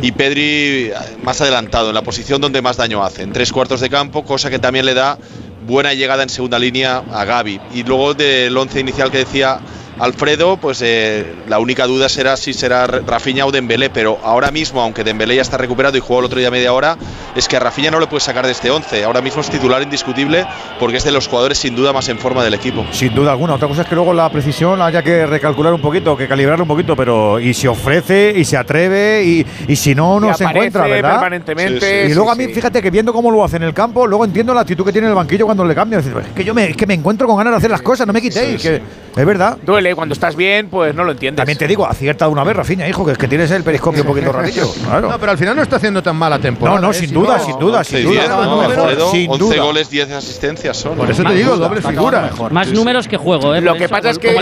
y 0.00 0.12
Pedri 0.12 0.90
más 1.22 1.42
adelantado, 1.42 1.90
en 1.90 1.94
la 1.94 2.02
posición 2.02 2.40
donde 2.40 2.62
más 2.62 2.78
daño 2.78 3.04
hace, 3.04 3.22
en 3.22 3.32
tres 3.34 3.52
cuartos 3.52 3.80
de 3.80 3.90
campo, 3.90 4.24
cosa 4.24 4.48
que 4.48 4.58
también 4.58 4.86
le 4.86 4.94
da 4.94 5.18
buena 5.66 5.92
llegada 5.92 6.22
en 6.22 6.30
segunda 6.30 6.58
línea 6.58 7.02
a 7.12 7.24
Gaby. 7.26 7.60
Y 7.74 7.82
luego 7.82 8.14
del 8.14 8.56
once 8.56 8.80
inicial 8.80 9.10
que 9.10 9.18
decía 9.18 9.60
Alfredo, 9.98 10.56
pues 10.56 10.80
eh, 10.82 11.34
la 11.48 11.58
única 11.58 11.86
duda 11.86 12.08
será 12.08 12.36
si 12.36 12.52
será 12.52 12.86
Rafinha 12.86 13.46
o 13.46 13.50
Dembélé, 13.50 13.90
pero 13.90 14.18
ahora 14.22 14.50
mismo, 14.50 14.80
aunque 14.80 15.04
Dembélé 15.04 15.36
ya 15.36 15.42
está 15.42 15.56
recuperado 15.56 15.96
y 15.96 16.00
jugó 16.00 16.20
el 16.20 16.26
otro 16.26 16.38
día 16.38 16.50
media 16.50 16.72
hora, 16.72 16.96
es 17.34 17.48
que 17.48 17.56
a 17.56 17.60
Rafinha 17.60 17.90
no 17.90 18.00
le 18.00 18.06
puede 18.06 18.20
sacar 18.20 18.46
de 18.46 18.52
este 18.52 18.70
11. 18.70 19.04
Ahora 19.04 19.20
mismo 19.20 19.40
es 19.40 19.50
titular 19.50 19.82
indiscutible 19.82 20.46
porque 20.78 20.98
es 20.98 21.04
de 21.04 21.10
los 21.10 21.26
jugadores 21.26 21.58
sin 21.58 21.74
duda 21.74 21.92
más 21.92 22.08
en 22.08 22.18
forma 22.18 22.44
del 22.44 22.54
equipo. 22.54 22.84
Sin 22.92 23.14
duda 23.14 23.32
alguna. 23.32 23.54
Otra 23.54 23.68
cosa 23.68 23.82
es 23.82 23.88
que 23.88 23.94
luego 23.94 24.12
la 24.12 24.30
precisión 24.30 24.80
haya 24.82 25.02
que 25.02 25.26
recalcular 25.26 25.72
un 25.72 25.80
poquito, 25.80 26.16
que 26.16 26.28
calibrarlo 26.28 26.64
un 26.64 26.68
poquito, 26.68 26.94
pero 26.94 27.40
y 27.40 27.54
se 27.54 27.68
ofrece 27.68 28.32
y 28.36 28.44
se 28.44 28.56
atreve 28.56 29.24
y, 29.24 29.46
y 29.66 29.76
si 29.76 29.94
no, 29.94 30.20
no 30.20 30.30
Y 30.30 30.34
se 30.34 30.44
encuentra, 30.44 30.86
¿verdad? 30.86 31.12
permanentemente, 31.12 32.04
y 32.04 32.08
sí, 32.08 32.14
luego 32.14 32.30
a 32.30 32.34
mí, 32.34 32.46
sí. 32.46 32.54
fíjate 32.54 32.80
que 32.82 32.90
viendo 32.90 33.12
cómo 33.12 33.30
lo 33.30 33.44
hace 33.44 33.56
en 33.56 33.64
el 33.64 33.74
campo, 33.74 34.06
luego 34.06 34.24
entiendo 34.24 34.54
la 34.54 34.60
actitud 34.60 34.84
que 34.84 34.92
tiene 34.92 35.06
en 35.06 35.12
el 35.12 35.16
banquillo 35.16 35.46
cuando 35.46 35.64
le 35.64 35.74
cambia. 35.74 35.98
Es, 35.98 36.06
que 36.34 36.44
yo 36.44 36.54
me, 36.54 36.70
es 36.70 36.76
que 36.76 36.86
me 36.86 36.94
encuentro 36.94 37.26
con 37.26 37.36
ganas 37.36 37.52
de 37.52 37.56
hacer 37.58 37.70
las 37.70 37.82
cosas, 37.82 38.06
no 38.06 38.12
me 38.12 38.22
quitéis. 38.22 38.60
que, 38.62 38.82
es 39.16 39.26
verdad. 39.26 39.58
Duele, 39.64 39.87
cuando 39.94 40.12
estás 40.12 40.36
bien, 40.36 40.68
pues 40.68 40.94
no 40.94 41.04
lo 41.04 41.12
entiendes. 41.12 41.36
También 41.38 41.58
te 41.58 41.66
digo, 41.66 41.86
acierta 41.86 42.24
de 42.26 42.30
una 42.32 42.44
vez, 42.44 42.56
Rafinha, 42.56 42.88
hijo, 42.88 43.04
que 43.04 43.12
es 43.12 43.18
que 43.18 43.28
tienes 43.28 43.50
el 43.50 43.62
periscopio 43.64 44.02
un 44.02 44.08
poquito 44.08 44.32
rarillo. 44.32 44.68
Claro. 44.88 45.10
No, 45.10 45.18
pero 45.18 45.32
al 45.32 45.38
final 45.38 45.54
no 45.56 45.62
está 45.62 45.76
haciendo 45.76 46.02
tan 46.02 46.16
mala 46.16 46.38
temporada. 46.38 46.76
No, 46.80 46.86
no, 46.86 46.90
¿eh? 46.92 46.94
sin 46.94 47.08
Si 47.08 47.14
duda, 47.14 47.38
sin 47.38 47.58
duda, 47.58 47.84
sin 47.84 48.04
duda. 48.04 48.20
10, 48.22 48.28
¿no? 48.28 48.56
Mejor, 48.62 48.64
Alfredo, 48.80 49.10
sin 49.10 49.30
11 49.30 49.38
duda. 49.44 49.62
goles, 49.62 49.90
10 49.90 50.10
asistencias 50.12 50.76
son. 50.76 50.96
Por 50.96 51.10
eso 51.10 51.22
te 51.24 51.34
digo, 51.34 51.56
doble 51.56 51.82
figura. 51.82 52.30
Más 52.50 52.72
números 52.72 53.06
que 53.08 53.16
juego, 53.16 53.54
¿eh? 53.54 53.60
Lo 53.60 53.74
que 53.74 53.88
pasa 53.88 54.10
es 54.10 54.18
que 54.18 54.36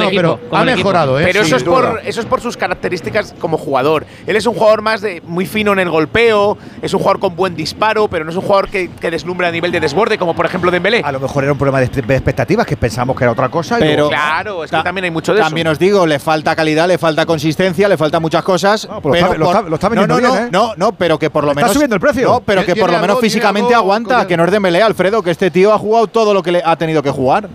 ha 0.52 0.64
mejorado, 0.64 1.18
¿eh? 1.20 1.24
Pero 1.24 1.40
eso 1.42 1.56
es, 1.56 1.62
por, 1.64 2.00
eso 2.04 2.20
es 2.20 2.26
por 2.26 2.40
sus 2.40 2.56
características 2.56 3.34
como 3.40 3.58
jugador. 3.58 4.06
Él 4.26 4.36
es 4.36 4.46
un 4.46 4.54
jugador 4.54 4.82
más 4.82 5.00
de 5.00 5.20
muy 5.26 5.46
fino 5.46 5.72
en 5.72 5.78
el 5.80 5.90
golpeo, 5.90 6.56
es 6.82 6.92
un 6.94 6.98
jugador 7.00 7.20
con 7.20 7.36
buen 7.36 7.54
disparo, 7.56 8.08
pero 8.08 8.24
no 8.24 8.30
es 8.30 8.36
un 8.36 8.42
jugador 8.42 8.68
que, 8.68 8.90
que 8.90 9.10
deslumbra 9.10 9.48
a 9.48 9.52
nivel 9.52 9.72
de 9.72 9.80
desborde, 9.80 10.18
como 10.18 10.34
por 10.34 10.46
ejemplo 10.46 10.70
Dembélé. 10.70 11.02
A 11.04 11.12
lo 11.12 11.20
mejor 11.20 11.44
era 11.44 11.52
un 11.52 11.58
problema 11.58 11.80
de 11.80 11.86
expectativas 11.86 12.66
que 12.66 12.76
pensamos 12.76 13.16
que 13.16 13.24
era 13.24 13.32
otra 13.32 13.48
cosa. 13.48 13.76
y 13.78 13.80
Pero- 13.80 13.94
luego- 13.94 14.10
Claro, 14.10 14.64
es 14.64 14.70
que 14.70 14.76
Ta- 14.76 14.82
también 14.84 15.04
hay 15.06 15.10
mucho 15.10 15.34
de 15.36 15.40
eso. 15.42 15.48
También 15.48 15.68
os 15.68 15.78
digo, 15.78 16.06
le 16.06 16.18
falta 16.18 16.56
calidad, 16.56 16.88
le 16.88 16.98
falta 16.98 17.24
consistencia, 17.24 17.88
le 17.88 17.96
faltan 17.96 18.20
muchas 18.20 18.42
cosas. 18.42 18.88
pero 19.02 19.08
lo 19.10 19.14
está- 19.14 19.36
lo 19.36 19.46
está- 19.46 19.62
lo 19.62 19.74
está 19.76 19.88
no, 19.90 19.94
no, 19.94 20.00
vendiendo 20.00 20.28
no, 20.28 20.34
bien, 20.34 20.46
¿eh? 20.46 20.50
no, 20.52 20.72
no, 20.76 20.92
pero 20.92 21.18
que 21.18 21.30
por 21.30 21.44
lo 21.44 21.50
Está 21.50 21.60
menos 21.60 21.72
subiendo 21.74 21.94
el 21.96 22.00
precio. 22.00 22.28
No, 22.28 22.40
pero 22.40 22.64
que 22.66 22.74
por 22.76 22.90
lo 22.90 22.98
menos 22.98 23.20
físicamente 23.20 23.74
algo 23.74 23.84
aguanta, 23.92 24.26
que 24.26 24.36
no 24.36 24.44
es 24.44 24.50
Dembélé, 24.50 24.82
Alfredo, 24.82 25.22
que 25.22 25.30
este 25.30 25.50
tío 25.50 25.72
ha 25.72 25.78
jugado 25.78 26.06
todo 26.08 26.34
lo 26.34 26.42
que 26.42 26.52
le 26.52 26.62
ha 26.64 26.76
tenido 26.76 27.02
que 27.02 27.10
jugar. 27.10 27.48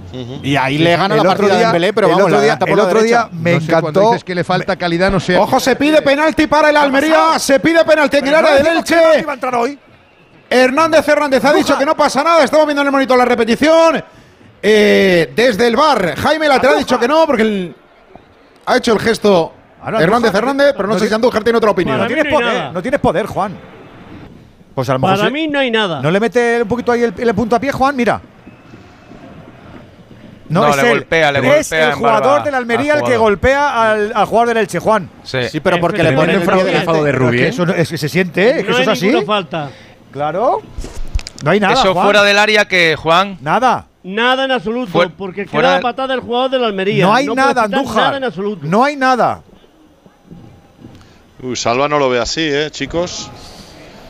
Y 0.43 0.55
ahí 0.55 0.77
le 0.77 0.91
gana 0.95 1.15
El 1.15 1.23
la 1.23 1.29
otro 1.29 1.29
partida 1.43 1.57
día- 1.57 1.67
Dembélé, 1.67 1.93
pero 1.93 2.07
el 2.07 2.11
vamos, 2.13 2.25
otro 2.25 2.37
la 2.37 2.43
día- 2.43 2.59
por 2.59 2.69
el 2.69 2.75
la 2.77 2.83
otro 2.83 3.01
día 3.03 3.29
me 3.31 3.51
No 3.51 3.57
encantó. 3.57 4.01
dices 4.11 4.23
que 4.23 4.35
le 4.35 4.43
falta 4.43 4.75
calidad, 4.75 5.11
no 5.11 5.19
sé. 5.19 5.37
Ojo, 5.37 5.59
se 5.59 5.75
pide 5.75 6.01
penalti 6.01 6.47
para 6.47 6.69
el 6.69 6.77
Almería. 6.77 7.39
Se 7.39 7.59
pide 7.59 7.83
penalti 7.83 8.17
en 8.17 8.27
el 8.27 8.35
área 8.35 8.55
del 8.55 8.67
Elche. 8.77 8.95
iba 9.19 9.31
a 9.31 9.35
entrar 9.35 9.55
hoy. 9.55 9.77
Hernández 10.49 11.07
Hernández 11.07 11.43
ha 11.45 11.53
dicho 11.53 11.77
que 11.77 11.85
no 11.85 11.95
pasa 11.95 12.23
nada. 12.23 12.43
Estamos 12.43 12.65
viendo 12.65 12.81
en 12.81 12.87
el 12.87 12.91
monitor 12.91 13.17
la 13.17 13.25
repetición. 13.25 14.03
Eh, 14.63 15.31
desde 15.35 15.67
el 15.67 15.75
bar, 15.75 16.15
Jaime 16.17 16.47
Lateral 16.47 16.75
ha 16.75 16.79
dicho 16.79 16.99
que 16.99 17.07
no, 17.07 17.25
porque 17.25 17.41
el- 17.41 17.75
ha 18.65 18.77
hecho 18.77 18.93
el 18.93 18.99
gesto 18.99 19.53
Ahora, 19.81 19.99
Hernández 20.01 20.33
Hernández, 20.35 20.73
pero 20.75 20.87
no, 20.87 20.93
no 20.93 20.99
sé 20.99 21.07
si 21.07 21.13
Andújar 21.13 21.43
tiene 21.43 21.57
otra 21.57 21.71
opinión. 21.71 21.97
No 21.97 22.05
tienes 22.07 22.25
no 22.25 22.29
poder, 22.31 22.53
nada. 22.53 22.71
no 22.71 22.81
tienes 22.81 22.99
poder, 22.99 23.25
Juan. 23.25 23.57
Pues 24.75 24.87
a 24.89 24.93
lo 24.93 24.99
mejor 24.99 25.17
Para 25.17 25.29
mí 25.31 25.47
no 25.47 25.59
hay 25.59 25.71
nada. 25.71 26.01
¿No 26.01 26.11
le 26.11 26.19
mete 26.19 26.61
un 26.61 26.67
poquito 26.67 26.91
ahí 26.91 27.03
el, 27.03 27.13
el 27.17 27.33
punto 27.35 27.55
a 27.55 27.59
pie, 27.59 27.71
Juan? 27.71 27.95
Mira. 27.95 28.21
No, 30.49 30.61
No, 30.63 30.67
es 30.69 30.75
le 30.75 30.81
él. 30.83 30.89
golpea, 30.89 31.31
le 31.31 31.39
es 31.39 31.45
golpea 31.45 31.85
el 31.85 31.91
en 31.91 31.97
jugador 31.97 32.43
del 32.43 32.55
Almería 32.55 32.93
al 32.93 32.99
el 32.99 33.05
que 33.05 33.17
golpea 33.17 33.91
al, 33.91 34.11
al 34.13 34.25
jugador 34.25 34.47
del 34.49 34.57
Elche, 34.57 34.79
Juan. 34.79 35.09
Sí. 35.23 35.47
Sí, 35.49 35.59
pero 35.61 35.79
porque 35.79 36.03
le 36.03 36.11
ponen 36.11 36.35
el 36.35 36.41
el 36.41 36.45
delante. 36.47 36.77
enfado 36.77 37.03
de 37.03 37.11
Rubí, 37.13 37.39
¿eh? 37.41 37.47
eso 37.47 37.65
no- 37.65 37.73
es 37.73 37.89
que 37.89 37.97
se 37.97 38.09
siente, 38.09 38.49
¿eh? 38.59 38.63
que 38.63 38.69
no 38.69 38.77
eso 38.77 38.81
es 38.81 38.87
así. 38.89 39.11
falta. 39.25 39.69
Claro. 40.11 40.61
No 41.43 41.51
hay 41.51 41.59
nada. 41.59 41.73
Eso 41.73 41.93
Juan. 41.93 42.05
fuera 42.05 42.23
del 42.23 42.37
área 42.37 42.65
que, 42.65 42.95
Juan. 42.97 43.37
Nada. 43.41 43.85
Nada 44.03 44.45
en 44.45 44.51
absoluto, 44.51 45.11
porque 45.15 45.45
fuera 45.45 45.67
queda 45.69 45.75
la 45.77 45.81
patada 45.81 46.07
del 46.15 46.21
jugador 46.21 46.49
de 46.51 46.59
la 46.59 46.67
Almería. 46.67 47.05
No 47.05 47.13
hay 47.13 47.27
nada, 47.27 47.63
Andújar. 47.63 48.03
Nada 48.05 48.17
en 48.17 48.23
absoluto. 48.23 48.61
No 48.65 48.83
hay 48.83 48.95
nada. 48.95 49.41
Uy, 51.41 51.55
Salva 51.55 51.87
no 51.87 51.97
lo 51.99 52.09
ve 52.09 52.19
así, 52.19 52.41
¿eh, 52.41 52.69
chicos? 52.71 53.29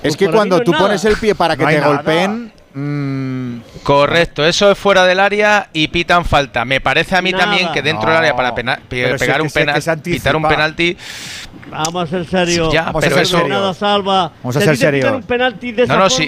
Es 0.04 0.16
Pues 0.16 0.18
que 0.18 0.30
cuando 0.30 0.58
no 0.58 0.64
tú 0.64 0.72
nada. 0.72 0.84
pones 0.86 1.06
el 1.06 1.16
pie 1.18 1.36
para 1.36 1.56
que 1.56 1.64
No 1.64 1.70
te 1.70 1.76
nada. 1.80 1.88
golpeen. 1.96 2.54
mm, 2.74 3.62
Correcto, 3.84 4.46
eso 4.46 4.72
es 4.72 4.78
fuera 4.78 5.06
del 5.06 5.20
área 5.20 5.70
y 5.74 5.88
pitan 5.90 6.24
falta. 6.26 6.66
Me 6.66 6.80
parece 6.82 7.16
a 7.16 7.22
mí 7.22 7.32
Nada. 7.32 7.46
también 7.46 7.72
que 7.72 7.82
dentro 7.82 8.04
No, 8.06 8.10
del 8.12 8.18
área 8.20 8.36
para 8.36 8.54
pena- 8.56 8.76
pe- 8.78 9.04
pero 9.04 9.18
si 9.18 9.26
pegar 9.26 9.42
un 9.42 9.50
se- 9.50 9.60
que 9.60 9.66
penal, 9.66 9.82
se 9.82 9.98
pitar 9.98 10.36
un 10.36 10.44
penalti. 10.48 10.98
Vamos 11.70 12.04
a 12.04 12.08
ser 12.08 12.26
serios. 12.28 12.72
Ya, 12.74 12.84
Vamos 12.84 13.04
a 13.04 13.08
pero 13.08 13.16
ser 13.16 13.24
eso. 13.24 13.38
serios. 13.38 13.50
Nada 13.60 13.74
salva. 13.74 14.32
Vamos 14.44 14.56
a 14.56 14.62
ser 14.62 14.78
serios. 14.78 15.12
un 15.12 15.24
penalti 15.24 15.72
de 15.72 15.86
No, 15.88 15.94
esa 15.94 15.98
no, 15.98 16.10
sí. 16.10 16.28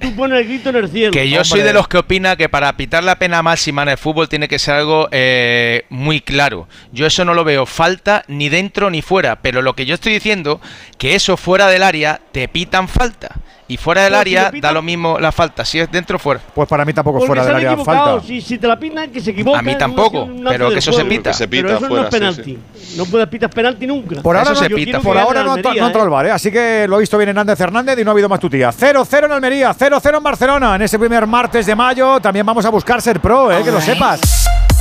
Tú 0.00 0.14
pones 0.14 0.40
el 0.40 0.48
grito 0.48 0.70
en 0.70 0.76
el 0.76 0.88
cielo. 0.88 1.12
Que 1.12 1.28
yo 1.28 1.44
soy 1.44 1.62
de 1.62 1.72
los 1.72 1.88
que 1.88 1.98
opina 1.98 2.36
que 2.36 2.48
para 2.48 2.76
pitar 2.76 3.04
la 3.04 3.18
pena 3.18 3.42
máxima 3.42 3.82
en 3.82 3.90
el 3.90 3.98
fútbol 3.98 4.28
tiene 4.28 4.48
que 4.48 4.58
ser 4.58 4.74
algo 4.74 5.08
eh, 5.10 5.84
muy 5.88 6.20
claro. 6.20 6.68
Yo 6.92 7.06
eso 7.06 7.24
no 7.24 7.34
lo 7.34 7.44
veo 7.44 7.66
falta 7.66 8.24
ni 8.28 8.48
dentro 8.48 8.90
ni 8.90 9.02
fuera, 9.02 9.40
pero 9.42 9.62
lo 9.62 9.74
que 9.74 9.86
yo 9.86 9.94
estoy 9.94 10.12
diciendo 10.12 10.60
que 10.98 11.14
eso 11.14 11.36
fuera 11.36 11.68
del 11.68 11.82
área 11.82 12.20
te 12.32 12.48
pitan 12.48 12.88
falta 12.88 13.36
y 13.66 13.76
fuera 13.76 14.04
del 14.04 14.12
si 14.12 14.18
área 14.18 14.52
da 14.60 14.72
lo 14.72 14.82
mismo 14.82 15.18
la 15.18 15.32
falta, 15.32 15.64
si 15.64 15.78
es 15.78 15.90
dentro 15.90 16.16
o 16.16 16.18
fuera. 16.18 16.40
Pues 16.54 16.68
para 16.68 16.84
mí 16.84 16.92
tampoco 16.92 17.18
Porque 17.18 17.26
fuera 17.26 17.44
del 17.46 17.56
área 17.56 17.76
falta. 17.78 18.26
Si, 18.26 18.40
si 18.40 18.58
te 18.58 18.66
la 18.66 18.78
pitan, 18.78 19.10
que 19.10 19.20
se 19.20 19.30
equivocan. 19.30 19.60
A 19.60 19.62
mí 19.62 19.76
tampoco, 19.78 20.28
pero 20.48 20.70
que 20.70 20.78
eso 20.78 20.92
se 20.92 21.04
pita. 21.04 21.30
Que 21.30 21.34
se 21.34 21.48
pita 21.48 21.62
Pero 21.62 21.78
eso 21.78 21.86
fuera, 21.86 22.02
no 22.02 22.08
es 22.08 22.36
sí, 22.36 22.42
penalti. 22.42 22.58
No 22.96 23.06
puedes 23.06 23.28
pitar 23.28 23.50
penalti 23.50 23.86
nunca. 23.86 24.22
Por 24.22 24.36
ahora, 24.36 24.52
Eso 24.52 24.62
no, 24.62 24.68
se 24.68 24.74
pita. 24.74 25.00
por 25.00 25.16
ahora 25.16 25.42
no, 25.42 25.52
Almería, 25.52 25.82
no 25.82 25.88
¿eh? 25.88 26.02
el 26.02 26.10
VAR, 26.10 26.26
¿eh? 26.26 26.30
así 26.30 26.50
que 26.50 26.86
lo 26.88 26.96
ha 26.96 26.98
visto 26.98 27.16
bien 27.16 27.30
Hernández 27.30 27.58
Hernández 27.58 27.98
y 27.98 28.04
no 28.04 28.10
ha 28.10 28.12
habido 28.12 28.28
más 28.28 28.40
tutía. 28.40 28.70
0-0 28.70 29.24
en 29.24 29.32
Almería, 29.32 29.74
0-0 29.74 30.16
en 30.16 30.22
Barcelona 30.22 30.76
en 30.76 30.82
ese 30.82 30.98
primer 30.98 31.26
martes 31.26 31.66
de 31.66 31.74
mayo. 31.74 32.20
También 32.20 32.44
vamos 32.44 32.64
a 32.64 32.70
buscar 32.70 33.00
ser 33.00 33.20
pro, 33.20 33.50
¿eh? 33.50 33.62
que 33.64 33.70
lo 33.70 33.80
sepas. 33.80 34.20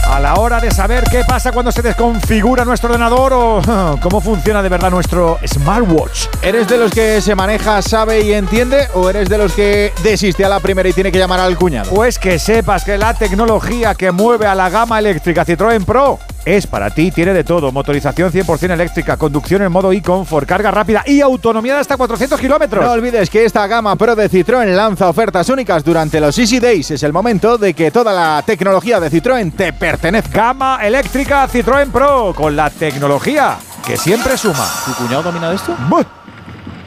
A 0.05 0.19
la 0.19 0.35
hora 0.35 0.59
de 0.59 0.69
saber 0.69 1.03
qué 1.09 1.23
pasa 1.27 1.51
cuando 1.51 1.71
se 1.71 1.81
desconfigura 1.81 2.65
nuestro 2.65 2.89
ordenador 2.89 3.33
o 3.33 3.61
cómo 4.01 4.21
funciona 4.21 4.61
de 4.61 4.69
verdad 4.69 4.91
nuestro 4.91 5.39
smartwatch. 5.45 6.27
¿Eres 6.41 6.67
de 6.67 6.77
los 6.77 6.91
que 6.91 7.21
se 7.21 7.35
maneja, 7.35 7.81
sabe 7.81 8.21
y 8.21 8.33
entiende? 8.33 8.87
¿O 8.93 9.09
eres 9.09 9.29
de 9.29 9.37
los 9.37 9.53
que 9.53 9.93
desiste 10.03 10.45
a 10.45 10.49
la 10.49 10.59
primera 10.59 10.87
y 10.89 10.93
tiene 10.93 11.11
que 11.11 11.17
llamar 11.17 11.39
al 11.39 11.57
cuñado? 11.57 11.91
Pues 11.93 12.19
que 12.19 12.37
sepas 12.37 12.83
que 12.83 12.97
la 12.97 13.13
tecnología 13.13 13.95
que 13.95 14.11
mueve 14.11 14.45
a 14.45 14.55
la 14.55 14.69
gama 14.69 14.99
eléctrica 14.99 15.45
Citroën 15.45 15.83
Pro 15.85 16.19
es 16.45 16.67
para 16.67 16.89
ti, 16.89 17.11
tiene 17.11 17.33
de 17.33 17.43
todo. 17.43 17.71
Motorización 17.71 18.31
100% 18.31 18.71
eléctrica, 18.71 19.17
conducción 19.17 19.61
en 19.61 19.71
modo 19.71 19.91
e-comfort, 19.91 20.47
carga 20.47 20.71
rápida 20.71 21.03
y 21.05 21.21
autonomía 21.21 21.75
de 21.75 21.81
hasta 21.81 21.97
400 21.97 22.39
kilómetros. 22.39 22.83
No 22.83 22.91
olvides 22.91 23.29
que 23.29 23.45
esta 23.45 23.65
gama 23.67 23.95
Pro 23.95 24.15
de 24.15 24.29
Citroën 24.29 24.73
lanza 24.75 25.09
ofertas 25.09 25.49
únicas 25.49 25.83
durante 25.83 26.19
los 26.19 26.37
Easy 26.37 26.59
Days. 26.59 26.91
Es 26.91 27.03
el 27.03 27.13
momento 27.13 27.57
de 27.57 27.73
que 27.73 27.91
toda 27.91 28.13
la 28.13 28.43
tecnología 28.45 28.99
de 28.99 29.09
Citroën 29.09 29.53
te 29.55 29.73
pertenezca. 29.73 30.33
Gama 30.33 30.79
eléctrica 30.83 31.47
Citroën 31.47 31.91
Pro 31.91 32.33
con 32.35 32.55
la 32.55 32.69
tecnología 32.69 33.57
que 33.85 33.97
siempre 33.97 34.37
suma. 34.37 34.67
¿Tu 34.85 34.93
cuñado 34.93 35.23
domina 35.23 35.53
esto? 35.53 35.75
Buh. 35.89 36.22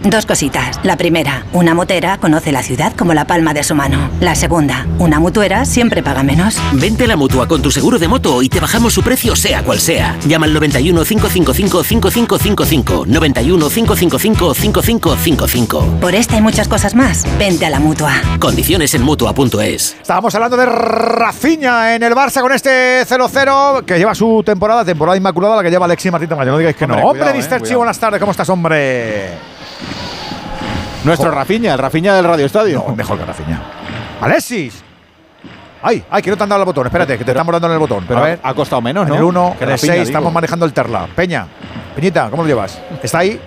Dos 0.08 0.24
cositas. 0.24 0.78
La 0.84 0.96
primera, 0.96 1.44
una 1.52 1.74
motera 1.74 2.18
conoce 2.18 2.52
la 2.52 2.62
ciudad 2.62 2.92
como 2.94 3.12
la 3.12 3.26
palma 3.26 3.52
de 3.54 3.64
su 3.64 3.74
mano. 3.74 4.08
La 4.20 4.36
segunda, 4.36 4.86
una 5.00 5.18
mutuera 5.18 5.64
siempre 5.64 6.00
paga 6.00 6.22
menos. 6.22 6.58
Vente 6.74 7.04
a 7.04 7.06
la 7.08 7.16
mutua 7.16 7.48
con 7.48 7.60
tu 7.60 7.72
seguro 7.72 7.98
de 7.98 8.06
moto 8.06 8.40
y 8.40 8.48
te 8.48 8.60
bajamos 8.60 8.94
su 8.94 9.02
precio 9.02 9.34
sea 9.34 9.64
cual 9.64 9.80
sea. 9.80 10.16
Llama 10.24 10.46
al 10.46 10.54
91 10.54 11.02
555 11.04 11.82
5555. 11.82 13.04
91 13.08 13.68
555 13.68 14.54
5555. 14.54 16.00
Por 16.00 16.14
esta 16.14 16.36
y 16.36 16.40
muchas 16.40 16.68
cosas 16.68 16.94
más, 16.94 17.26
vente 17.36 17.66
a 17.66 17.70
la 17.70 17.80
mutua. 17.80 18.12
Condiciones 18.38 18.94
en 18.94 19.02
mutua.es. 19.02 19.96
Estábamos 20.00 20.32
hablando 20.36 20.56
de 20.56 20.66
Rafinha 20.66 21.96
en 21.96 22.04
el 22.04 22.12
Barça 22.14 22.42
con 22.42 22.52
este 22.52 23.02
0-0 23.04 23.84
que 23.84 23.98
lleva 23.98 24.14
su 24.14 24.44
temporada, 24.46 24.84
temporada 24.84 25.16
inmaculada, 25.16 25.56
la 25.56 25.62
que 25.64 25.70
lleva 25.70 25.86
Alexis 25.86 26.12
Martín 26.12 26.28
Tamayo. 26.28 26.52
No 26.52 26.58
digáis 26.58 26.76
que 26.76 26.84
Hombre, 26.84 27.00
no. 27.00 27.08
Hombre, 27.08 27.24
cuidado, 27.24 27.38
Mr. 27.38 27.42
eh, 27.42 27.48
Chi, 27.56 27.58
cuidado. 27.58 27.78
buenas 27.78 27.98
tardes. 27.98 28.20
¿Cómo 28.20 28.30
estás, 28.30 28.48
hombre? 28.48 29.55
Nuestro 31.06 31.30
Rafiña, 31.30 31.72
el 31.72 31.78
Rafiña 31.78 32.14
del 32.14 32.24
Radio 32.24 32.46
Estadio. 32.46 32.84
No, 32.86 32.94
mejor 32.94 33.18
que 33.18 33.24
Rafinha. 33.24 33.62
Alexis. 34.20 34.82
Ay, 35.82 36.02
ay, 36.10 36.22
que 36.22 36.30
no 36.30 36.36
te 36.36 36.42
han 36.42 36.48
dado 36.48 36.62
el 36.62 36.66
botón. 36.66 36.86
Espérate, 36.86 37.16
que 37.16 37.24
te 37.24 37.30
estamos 37.30 37.52
dando 37.52 37.68
en 37.68 37.72
el 37.74 37.78
botón. 37.78 38.04
Pero 38.08 38.20
a 38.20 38.24
ver, 38.24 38.40
ha 38.42 38.54
costado 38.54 38.82
menos, 38.82 39.04
en 39.04 39.10
¿no? 39.10 39.14
el 39.16 39.22
1, 39.22 39.54
Que 39.58 39.64
en 39.64 39.70
el 39.70 39.74
Rafinha, 39.76 39.92
6, 39.94 40.06
digo. 40.06 40.16
estamos 40.18 40.32
manejando 40.32 40.66
el 40.66 40.72
Terla. 40.72 41.06
Peña, 41.14 41.46
Peñita, 41.94 42.28
¿cómo 42.30 42.42
lo 42.42 42.48
llevas? 42.48 42.80
¿Está 43.02 43.18
ahí? 43.18 43.40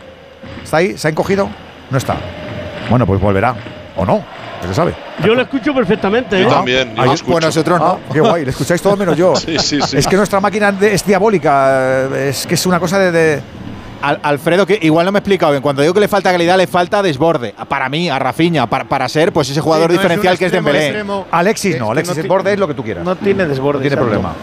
¿Está 0.64 0.78
ahí? 0.78 0.98
¿Se 0.98 1.08
ha 1.08 1.12
encogido? 1.12 1.50
No 1.90 1.98
está. 1.98 2.16
Bueno, 2.90 3.06
pues 3.06 3.20
volverá. 3.20 3.56
¿O 3.98 4.06
no? 4.06 4.24
¿Qué 4.62 4.68
se 4.68 4.74
sabe? 4.74 4.94
Yo 5.24 5.36
lo 5.36 5.42
escucho 5.42 5.74
perfectamente. 5.74 6.40
Yo 6.42 6.48
¿eh? 6.48 6.52
también, 6.52 6.96
yo 6.96 7.02
Ah, 7.02 7.06
lo 7.08 7.14
escucho. 7.14 7.32
Pues 7.34 7.46
nosotros 7.46 7.80
no. 7.80 7.86
Ah, 7.88 7.98
qué 8.14 8.20
guay, 8.22 8.44
le 8.46 8.52
escucháis 8.52 8.82
todos 8.82 8.98
menos 8.98 9.18
yo. 9.18 9.36
Sí, 9.36 9.58
sí, 9.60 9.80
sí. 9.82 9.98
Es 9.98 10.08
que 10.08 10.16
nuestra 10.16 10.40
máquina 10.40 10.74
es 10.82 11.06
diabólica. 11.06 12.08
eh, 12.14 12.30
Es 12.30 12.46
que 12.48 12.54
es 12.56 12.66
una 12.66 12.80
cosa 12.80 13.00
de. 13.00 13.12
de- 13.12 13.42
Al- 14.02 14.20
Alfredo, 14.24 14.66
que 14.66 14.80
igual 14.82 15.06
no 15.06 15.12
me 15.12 15.18
he 15.18 15.22
explicado 15.22 15.52
bien. 15.52 15.62
Cuando 15.62 15.82
digo 15.82 15.94
que 15.94 16.00
le 16.00 16.08
falta 16.08 16.32
calidad, 16.32 16.58
le 16.58 16.68
falta 16.68 17.02
desborde. 17.04 17.54
Para 17.68 17.90
mí, 17.90 18.10
a 18.10 18.18
Rafiña, 18.20 18.68
para, 18.68 18.86
para 18.86 19.10
ser 19.10 19.34
pues 19.34 19.50
ese 19.50 19.62
jugador 19.62 19.92
Sí, 19.92 19.96
no 19.96 20.02
es 20.02 20.06
un 20.06 20.10
diferencial 20.10 20.38
que 20.38 20.46
es 20.46 20.52
Dembélé. 20.52 20.86
extremo. 20.88 21.26
Alexis 21.32 21.74
Es 21.76 21.80
no, 21.80 21.88
que 21.88 21.92
Alexis 21.92 22.16
no 22.16 22.20
el 22.20 22.24
ti- 22.24 22.30
borde 22.30 22.54
es 22.54 22.60
lo 22.60 22.68
que 22.68 22.74
tú 22.74 22.84
quieras. 22.84 23.04
No 23.04 23.16
tiene 23.16 23.46
desborde. 23.46 23.80
No 23.80 23.82
tiene 23.82 23.98
problema. 23.98 24.34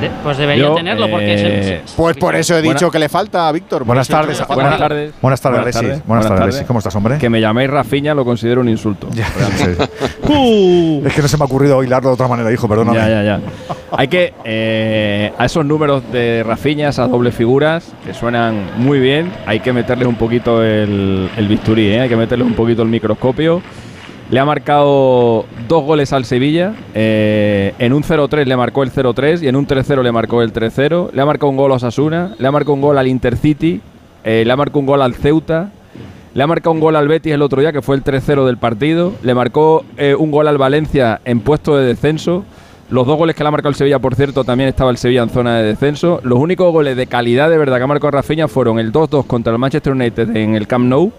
De- 0.00 0.10
pues 0.22 0.38
debería 0.38 0.64
Yo, 0.68 0.74
tenerlo 0.74 1.08
porque 1.10 1.34
es 1.34 1.40
eh, 1.42 1.74
el- 1.76 1.80
Pues 1.96 2.16
por 2.16 2.34
eso 2.36 2.54
he 2.56 2.60
Buena- 2.60 2.74
dicho 2.74 2.90
que 2.90 2.98
le 2.98 3.08
falta 3.08 3.48
a 3.48 3.52
Víctor. 3.52 3.84
Buenas 3.84 4.06
tardes. 4.08 4.38
falta. 4.38 4.54
Buenas 4.54 4.78
tardes. 4.78 5.12
Buenas 5.20 5.40
tardes, 5.40 5.58
Buenas 5.60 5.76
Alexis. 5.76 5.82
tardes. 5.82 6.06
Buenas 6.06 6.24
tardes, 6.24 6.28
Buenas 6.38 6.42
Alexis. 6.54 6.66
¿Cómo 6.66 6.78
estás, 6.78 6.96
hombre? 6.96 7.18
Que 7.18 7.28
me 7.30 7.40
llaméis 7.40 7.70
Rafiña 7.70 8.14
lo 8.14 8.24
considero 8.24 8.60
un 8.60 8.68
insulto. 8.68 9.08
Ya, 9.12 9.26
sí. 9.56 9.64
Es 11.04 11.14
que 11.14 11.22
no 11.22 11.28
se 11.28 11.36
me 11.36 11.42
ha 11.42 11.46
ocurrido 11.46 11.82
hilarlo 11.82 12.10
de 12.10 12.14
otra 12.14 12.28
manera, 12.28 12.50
hijo, 12.52 12.68
perdóname. 12.68 12.96
Ya, 12.98 13.08
ya, 13.08 13.22
ya. 13.22 13.40
Hay 13.96 14.08
que, 14.08 14.32
eh, 14.44 15.32
a 15.36 15.44
esos 15.44 15.64
números 15.64 16.02
de 16.12 16.42
Rafiña, 16.46 16.88
esas 16.88 17.10
dobles 17.10 17.34
figuras, 17.34 17.92
que 18.04 18.14
suenan 18.14 18.66
muy 18.78 18.98
bien, 19.00 19.30
hay 19.46 19.60
que 19.60 19.72
meterles 19.72 20.08
un 20.08 20.14
poquito 20.16 20.62
el, 20.62 21.28
el 21.36 21.48
bisturí, 21.48 21.88
¿eh? 21.88 22.00
hay 22.00 22.08
que 22.08 22.16
meterles 22.16 22.46
un 22.46 22.54
poquito 22.54 22.82
el 22.82 22.88
microscopio. 22.88 23.60
Le 24.32 24.40
ha 24.40 24.46
marcado 24.46 25.44
dos 25.68 25.84
goles 25.84 26.10
al 26.14 26.24
Sevilla. 26.24 26.72
eh, 26.94 27.74
en 27.78 27.92
un 27.92 28.02
0-3 28.02 28.46
le 28.46 28.56
marcó 28.56 28.82
el 28.82 28.90
0-3 28.90 29.42
y 29.42 29.48
en 29.48 29.56
un 29.56 29.66
3-0 29.66 30.02
le 30.02 30.10
marcó 30.10 30.40
el 30.40 30.54
3-0. 30.54 31.10
Le 31.12 31.20
ha 31.20 31.26
marcado 31.26 31.50
un 31.50 31.58
gol 31.58 31.70
a 31.70 31.74
Osasuna. 31.74 32.34
Le 32.38 32.48
ha 32.48 32.50
marcado 32.50 32.72
un 32.72 32.80
gol 32.80 32.96
al 32.96 33.08
Intercity. 33.08 33.82
eh, 34.24 34.42
le 34.46 34.50
ha 34.50 34.56
marcado 34.56 34.80
un 34.80 34.86
gol 34.86 35.02
al 35.02 35.14
Ceuta. 35.14 35.70
Le 36.32 36.42
ha 36.42 36.46
marcado 36.46 36.72
un 36.72 36.80
gol 36.80 36.96
al 36.96 37.08
Betis 37.08 37.34
el 37.34 37.42
otro 37.42 37.60
día, 37.60 37.72
que 37.72 37.82
fue 37.82 37.94
el 37.94 38.02
3-0 38.02 38.46
del 38.46 38.56
partido. 38.56 39.12
Le 39.22 39.34
marcó 39.34 39.84
eh, 39.98 40.14
un 40.14 40.30
gol 40.30 40.48
al 40.48 40.56
Valencia 40.56 41.20
en 41.26 41.40
puesto 41.40 41.76
de 41.76 41.84
descenso. 41.84 42.42
Los 42.88 43.06
dos 43.06 43.18
goles 43.18 43.36
que 43.36 43.42
le 43.44 43.48
ha 43.48 43.50
marcado 43.50 43.68
el 43.68 43.74
Sevilla, 43.74 43.98
por 43.98 44.14
cierto, 44.14 44.44
también 44.44 44.70
estaba 44.70 44.90
el 44.90 44.96
Sevilla 44.96 45.24
en 45.24 45.28
zona 45.28 45.58
de 45.58 45.64
descenso. 45.64 46.20
Los 46.24 46.38
únicos 46.38 46.72
goles 46.72 46.96
de 46.96 47.06
calidad 47.06 47.50
de 47.50 47.58
verdad 47.58 47.76
que 47.76 47.82
ha 47.82 47.86
marcado 47.86 48.12
Rafinha 48.12 48.48
fueron 48.48 48.78
el 48.78 48.92
2-2 48.92 49.26
contra 49.26 49.52
el 49.52 49.58
Manchester 49.58 49.92
United 49.92 50.34
en 50.34 50.54
el 50.54 50.66
Camp 50.66 50.86
Nou, 50.86 51.12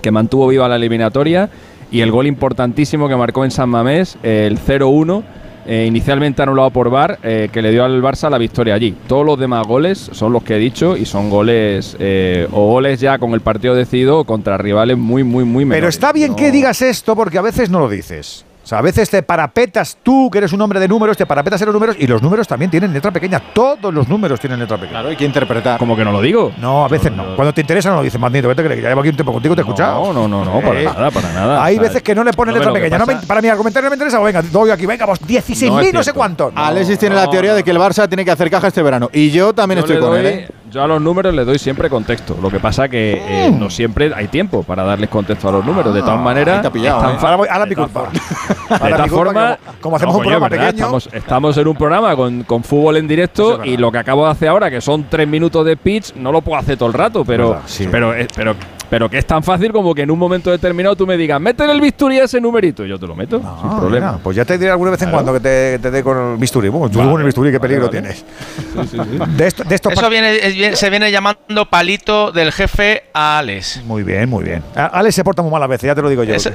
que 0.00 0.10
mantuvo 0.10 0.48
viva 0.48 0.68
la 0.68 0.74
eliminatoria, 0.76 1.48
y 1.92 2.00
el 2.00 2.10
gol 2.10 2.26
importantísimo 2.26 3.06
que 3.08 3.14
marcó 3.16 3.44
en 3.44 3.50
San 3.50 3.68
Mamés, 3.68 4.16
el 4.22 4.58
0-1. 4.58 5.22
eh, 5.64 5.84
inicialmente 5.86 6.42
anulado 6.42 6.70
por 6.70 6.90
VAR, 6.90 7.20
eh, 7.22 7.48
que 7.52 7.62
le 7.62 7.70
dio 7.70 7.84
al 7.84 8.02
Barça 8.02 8.28
la 8.28 8.38
victoria 8.38 8.74
allí. 8.74 8.96
Todos 9.06 9.24
los 9.24 9.38
demás 9.38 9.64
goles 9.64 10.10
son 10.12 10.32
los 10.32 10.42
que 10.42 10.56
he 10.56 10.58
dicho 10.58 10.96
y 10.96 11.04
son 11.04 11.30
goles 11.30 11.96
eh, 12.00 12.48
o 12.50 12.66
goles 12.66 12.98
ya 12.98 13.18
con 13.18 13.32
el 13.32 13.42
partido 13.42 13.74
decidido 13.74 14.18
o 14.18 14.24
contra 14.24 14.58
rivales 14.58 14.98
muy, 14.98 15.22
muy, 15.22 15.44
muy 15.44 15.64
menores. 15.64 15.80
Pero 15.80 15.88
está 15.88 16.12
bien 16.12 16.34
que 16.34 16.50
digas 16.50 16.82
esto 16.82 17.14
porque 17.14 17.38
a 17.38 17.42
veces 17.42 17.70
no 17.70 17.78
lo 17.78 17.88
dices. 17.88 18.44
O 18.62 18.66
sea, 18.66 18.78
a 18.78 18.82
veces 18.82 19.10
te 19.10 19.22
parapetas 19.24 19.98
tú, 20.02 20.30
que 20.30 20.38
eres 20.38 20.52
un 20.52 20.60
hombre 20.60 20.78
de 20.78 20.86
números, 20.86 21.16
te 21.16 21.26
parapetas 21.26 21.60
en 21.62 21.66
los 21.66 21.74
números 21.74 21.96
y 21.98 22.06
los 22.06 22.22
números 22.22 22.46
también 22.46 22.70
tienen 22.70 22.92
letra 22.92 23.10
pequeña. 23.10 23.40
Todos 23.52 23.92
los 23.92 24.06
números 24.08 24.38
tienen 24.38 24.60
letra 24.60 24.76
pequeña. 24.76 24.92
Claro, 24.92 25.08
hay 25.08 25.16
que 25.16 25.24
interpretar. 25.24 25.78
Como 25.78 25.96
que 25.96 26.04
no 26.04 26.12
lo 26.12 26.20
digo. 26.22 26.52
No, 26.58 26.84
a 26.84 26.88
veces 26.88 27.10
no. 27.12 27.34
Cuando 27.34 27.52
te 27.52 27.60
interesa 27.62 27.90
no 27.90 27.96
lo 27.96 28.02
dices, 28.02 28.20
Magnito. 28.20 28.48
¿Qué 28.48 28.54
te 28.54 28.62
crees? 28.62 28.76
Que 28.76 28.82
ya 28.82 28.88
llevo 28.90 29.00
aquí 29.00 29.10
un 29.10 29.16
tiempo 29.16 29.32
contigo, 29.32 29.54
te 29.56 29.62
he 29.62 29.64
escuchado. 29.64 30.12
No, 30.12 30.28
no, 30.28 30.28
no, 30.28 30.44
no, 30.44 30.60
para 30.60 30.80
Eh, 30.80 30.84
nada, 30.84 31.10
para 31.10 31.32
nada. 31.32 31.64
Hay 31.64 31.74
¿sabes? 31.76 31.90
veces 31.90 32.02
que 32.04 32.14
no 32.14 32.22
le 32.22 32.32
ponen 32.32 32.54
No, 32.54 32.60
letra 32.60 32.72
pequeña. 32.72 32.98
No 32.98 33.06
me- 33.06 33.14
pasa- 33.14 33.26
para 33.26 33.42
mi 33.42 33.48
argumentario 33.48 33.86
no 33.86 33.90
me 33.90 33.96
interesa. 33.96 34.20
Venga, 34.20 34.42
doy 34.42 34.70
aquí, 34.70 34.86
venga, 34.86 35.06
vos 35.06 35.18
16.000 35.26 35.92
No 35.92 35.98
no, 35.98 36.02
sé 36.04 36.12
cuánto. 36.12 36.52
Alexis 36.54 36.98
tiene 36.98 37.16
la 37.16 37.28
teoría 37.28 37.54
de 37.54 37.64
que 37.64 37.70
el 37.72 37.78
Barça 37.78 38.06
tiene 38.08 38.24
que 38.24 38.30
hacer 38.30 38.48
caja 38.48 38.68
este 38.68 38.82
verano. 38.82 39.10
Y 39.12 39.30
yo 39.32 39.52
también 39.52 39.80
Yo 39.80 39.86
estoy 39.86 40.00
con 40.00 40.16
él. 40.16 40.26
¿eh? 40.26 40.48
Yo 40.72 40.82
a 40.82 40.86
los 40.86 41.02
números 41.02 41.34
le 41.34 41.44
doy 41.44 41.58
siempre 41.58 41.90
contexto. 41.90 42.36
Lo 42.40 42.48
que 42.48 42.58
pasa 42.58 42.88
que 42.88 43.12
eh, 43.46 43.50
Mm. 43.50 43.58
no 43.60 43.68
siempre 43.68 44.10
hay 44.14 44.28
tiempo 44.28 44.62
para 44.62 44.82
darles 44.84 45.10
contexto 45.10 45.48
a 45.48 45.52
los 45.52 45.64
números. 45.66 45.94
De 45.94 46.00
maneras, 46.02 46.62
te 46.62 46.68
ha 46.68 46.70
pillado, 46.72 47.10
¿eh? 47.12 47.16
Ahora, 47.20 47.36
voy- 47.36 47.48
ahora 47.50 47.64
de 47.64 47.68
mi 47.68 47.74
todas 47.74 47.90
culpa. 47.90 48.10
for- 48.10 48.60
Ahora 48.80 48.96
De 48.96 49.02
mi 49.02 49.08
todas 49.08 49.10
culpa, 49.10 49.24
formas, 49.24 49.58
como- 49.58 49.80
como 49.82 49.96
hacemos 49.96 50.14
no, 50.14 50.18
un 50.18 50.24
coño, 50.24 50.38
programa 50.38 50.48
pequeño. 50.48 50.68
Estamos, 50.70 51.08
estamos 51.12 51.56
en 51.58 51.68
un 51.68 51.76
programa 51.76 52.16
con, 52.16 52.42
con 52.44 52.64
fútbol 52.64 52.96
en 52.96 53.06
directo 53.06 53.62
y 53.64 53.76
lo 53.76 53.92
que 53.92 53.98
acabo 53.98 54.24
de 54.24 54.30
hacer 54.32 54.48
ahora, 54.48 54.70
que 54.70 54.80
son 54.80 55.04
tres 55.10 55.28
minutos 55.28 55.66
de 55.66 55.76
pitch, 55.76 56.14
no 56.14 56.32
lo 56.32 56.40
puedo 56.40 56.58
hacer 56.58 56.78
todo 56.78 56.88
el 56.88 56.94
rato, 56.94 57.22
pero, 57.24 57.60
sí. 57.66 57.86
pero, 57.90 58.14
eh, 58.14 58.26
pero, 58.34 58.54
pero 58.92 59.08
que 59.08 59.16
es 59.16 59.26
tan 59.26 59.42
fácil 59.42 59.72
como 59.72 59.94
que 59.94 60.02
en 60.02 60.10
un 60.10 60.18
momento 60.18 60.50
determinado 60.50 60.94
tú 60.94 61.06
me 61.06 61.16
digas, 61.16 61.40
métele 61.40 61.72
el 61.72 61.80
bisturí 61.80 62.18
a 62.20 62.24
ese 62.24 62.38
numerito, 62.42 62.84
y 62.84 62.90
yo 62.90 62.98
te 62.98 63.06
lo 63.06 63.14
meto, 63.14 63.38
sin 63.38 63.46
Ah, 63.48 63.76
problema. 63.80 64.06
mira, 64.12 64.22
pues 64.22 64.36
ya 64.36 64.44
te 64.44 64.58
diré 64.58 64.70
alguna 64.70 64.90
vez 64.90 65.00
en 65.00 65.08
Claro. 65.08 65.24
cuando 65.24 65.32
que 65.32 65.40
te, 65.40 65.78
te 65.78 65.90
dé 65.90 66.02
con 66.04 66.32
el 66.32 66.36
bisturí. 66.36 66.68
Bueno, 66.68 66.90
tú 66.90 66.98
Vale. 66.98 67.10
con 67.10 67.20
el 67.22 67.24
bisturí, 67.24 67.50
qué 67.50 67.58
peligro 67.58 67.86
Vale, 67.86 68.02
vale. 68.02 68.14
tienes. 68.14 69.38
De 69.38 69.46
esto, 69.46 69.64
de 69.64 69.74
esto 69.74 69.88
Eso 69.88 70.10
viene, 70.10 70.36
es 70.72 70.78
se 70.78 70.90
viene 70.90 71.10
llamando 71.10 71.70
palito 71.70 72.32
del 72.32 72.52
jefe 72.52 73.04
a 73.14 73.38
Alex. 73.38 73.80
Muy 73.86 74.02
bien, 74.02 74.28
muy 74.28 74.44
bien. 74.44 74.62
A- 74.76 74.88
Alex 74.88 75.14
se 75.14 75.24
porta 75.24 75.40
muy 75.40 75.50
mal 75.50 75.62
a 75.62 75.66
veces, 75.68 75.86
ya 75.86 75.94
te 75.94 76.02
lo 76.02 76.10
digo 76.10 76.22
yo. 76.24 76.34
Ese- 76.34 76.54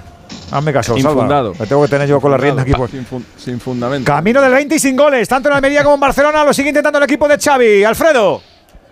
Hazme 0.51 0.71
caso, 0.71 0.93
Salva. 0.95 1.11
Infundado. 1.13 1.53
Me 1.59 1.65
tengo 1.65 1.81
que 1.81 1.87
tener 1.89 2.07
yo 2.07 2.21
con 2.21 2.29
la 2.29 2.37
rienda 2.37 2.61
aquí. 2.61 2.71
Pues. 2.73 2.91
Sin, 2.91 3.03
fun- 3.03 3.25
sin 3.35 3.59
fundamento. 3.59 4.05
Camino 4.05 4.41
del 4.41 4.51
20 4.51 4.75
y 4.75 4.79
sin 4.79 4.95
goles, 4.95 5.27
tanto 5.27 5.49
en 5.49 5.55
Almería 5.55 5.81
como 5.83 5.95
en 5.95 6.01
Barcelona. 6.01 6.43
Lo 6.45 6.53
sigue 6.53 6.69
intentando 6.69 6.99
el 6.99 7.03
equipo 7.05 7.27
de 7.27 7.39
Xavi. 7.39 7.83
Alfredo. 7.83 8.43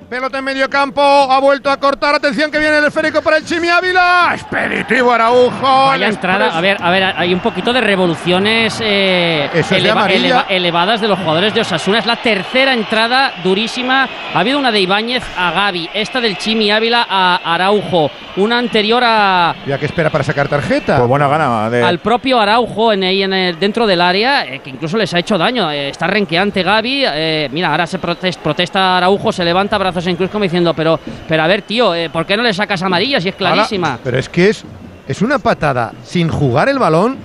Pelota 0.10 0.38
en 0.38 0.44
medio 0.46 0.70
campo, 0.70 1.02
ha 1.02 1.40
vuelto 1.40 1.70
a 1.70 1.78
cortar. 1.78 2.14
Atención 2.14 2.52
que 2.52 2.60
viene 2.60 2.78
el 2.78 2.86
esférico 2.86 3.24
para 3.24 3.38
el 3.38 3.44
Chimi 3.46 3.70
Ávila. 3.70 4.34
Expeditivo 4.36 5.12
Araujo. 5.12 5.88
Vaya 5.88 6.08
entrada. 6.08 6.56
A 6.56 6.62
ver, 6.62 6.78
a 6.80 6.92
ver, 6.92 7.04
hay 7.18 7.34
un 7.34 7.40
poquito 7.40 7.74
de 7.74 7.82
revoluciones 7.82 8.78
eh, 8.84 9.50
es 9.52 9.68
de 9.68 9.90
amarilla. 9.90 10.46
elevadas 10.48 11.02
de 11.02 11.08
los 11.08 11.18
jugadores 11.18 11.56
de 11.56 11.62
Osasuna. 11.62 11.98
Es 12.00 12.06
la 12.06 12.18
tercera 12.18 12.74
entrada 12.74 13.34
durísima. 13.44 14.08
Ha 14.34 14.40
habido 14.40 14.60
una 14.60 14.72
de 14.72 14.80
Ibáñez 14.82 15.24
a 15.36 15.50
Gaby, 15.52 15.90
esta 15.96 16.22
del 16.22 16.38
Chimi 16.38 16.70
Ávila 16.70 17.08
a 17.10 17.40
Araujo, 17.56 18.12
una 18.38 18.60
anterior 18.60 19.02
a, 19.04 19.56
Ya 19.66 19.80
que 19.80 19.88
espera 19.88 20.12
para 20.12 20.24
sacar 20.24 20.48
tarjeta. 20.48 20.98
Pues 20.98 21.10
buena 21.10 21.28
gana. 21.28 21.68
De... 21.72 21.82
al 21.84 21.98
propio 21.98 22.40
Araujo 22.40 22.94
en, 22.94 23.02
en 23.04 23.34
el- 23.34 23.60
dentro 23.60 23.88
del 23.88 24.02
área, 24.02 24.46
eh, 24.46 24.60
que 24.60 24.70
incluso 24.70 24.98
les 24.98 25.12
ha 25.16 25.20
hecho 25.20 25.36
daño. 25.38 25.72
Eh, 25.72 25.90
está 25.90 26.06
renqueante 26.06 26.62
Gaby. 26.62 27.04
eh, 27.08 27.50
mira, 27.52 27.72
ahora 27.72 27.88
se 27.88 28.00
protest- 28.00 28.38
protesta 28.38 28.98
Araujo, 28.98 29.32
se 29.32 29.44
levanta 29.44 29.80
brazos 29.96 30.08
en 30.10 30.16
cruz 30.16 30.30
como 30.30 30.44
diciendo, 30.44 30.74
pero, 30.74 31.00
pero 31.28 31.44
a 31.44 31.48
ver, 31.48 31.62
tío, 31.62 31.96
eh, 31.96 32.10
¿por 32.10 32.26
qué 32.26 32.36
no 32.38 32.44
le 32.44 32.54
sacas 32.54 32.82
amarilla 32.84 33.20
si 33.22 33.30
es 33.30 33.36
clarísima? 33.36 33.92
Ahora, 33.92 34.00
pero 34.04 34.20
es 34.20 34.30
que 34.30 34.50
es, 34.50 34.64
es 35.08 35.22
una 35.22 35.40
patada 35.40 35.94
sin 36.04 36.28
jugar 36.30 36.70
el 36.70 36.78
balón 36.80 37.18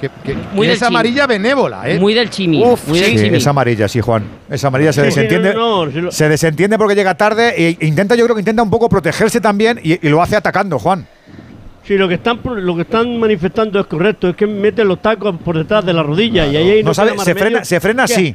que, 0.00 0.10
que- 0.24 0.34
Muy 0.34 0.66
que 0.66 0.68
del 0.68 0.70
es 0.72 0.78
Chimi. 0.80 0.88
amarilla 0.88 1.26
benévola. 1.26 1.88
¿eh? 1.88 1.98
Muy 1.98 2.12
del 2.14 2.28
Chimi. 2.28 2.62
Uf, 2.62 2.88
muy 2.88 2.98
del 3.00 3.10
Sí, 3.16 3.24
Chimi. 3.24 3.36
es 3.38 3.46
amarilla, 3.46 3.88
sí, 3.88 4.00
Juan. 4.00 4.24
Es 4.50 4.64
amarilla, 4.64 4.92
se 4.92 5.00
Sí, 5.02 5.06
desentiende. 5.06 5.54
no, 5.54 5.86
no, 5.86 5.92
sí 5.92 6.00
lo- 6.00 6.12
Se 6.12 6.28
desentiende 6.28 6.76
porque 6.76 6.94
llega 6.94 7.14
tarde 7.14 7.54
e 7.56 7.76
intenta, 7.86 8.14
yo 8.14 8.24
creo 8.24 8.34
que 8.34 8.40
intenta 8.42 8.62
un 8.62 8.70
poco 8.70 8.88
protegerse 8.88 9.40
también 9.40 9.80
y, 9.82 10.04
y 10.06 10.10
lo 10.10 10.20
hace 10.20 10.36
atacando, 10.36 10.78
Juan. 10.78 11.06
Sí, 11.84 11.96
lo 11.96 12.08
que 12.08 12.14
están 12.14 12.40
lo 12.44 12.74
que 12.74 12.82
están 12.82 13.16
manifestando 13.18 13.78
es 13.78 13.86
correcto, 13.86 14.28
es 14.28 14.34
que 14.36 14.44
meten 14.46 14.88
los 14.88 15.00
tacos 15.00 15.36
por 15.44 15.56
detrás 15.56 15.86
de 15.86 15.92
la 15.92 16.02
rodilla 16.02 16.44
y 16.46 16.56
ahí 16.56 16.82
No 16.82 16.88
no 16.90 16.94
sabe, 16.94 17.16
se 17.18 17.34
frena, 17.36 17.64
se 17.64 17.78
frena 17.80 18.02
así. 18.04 18.34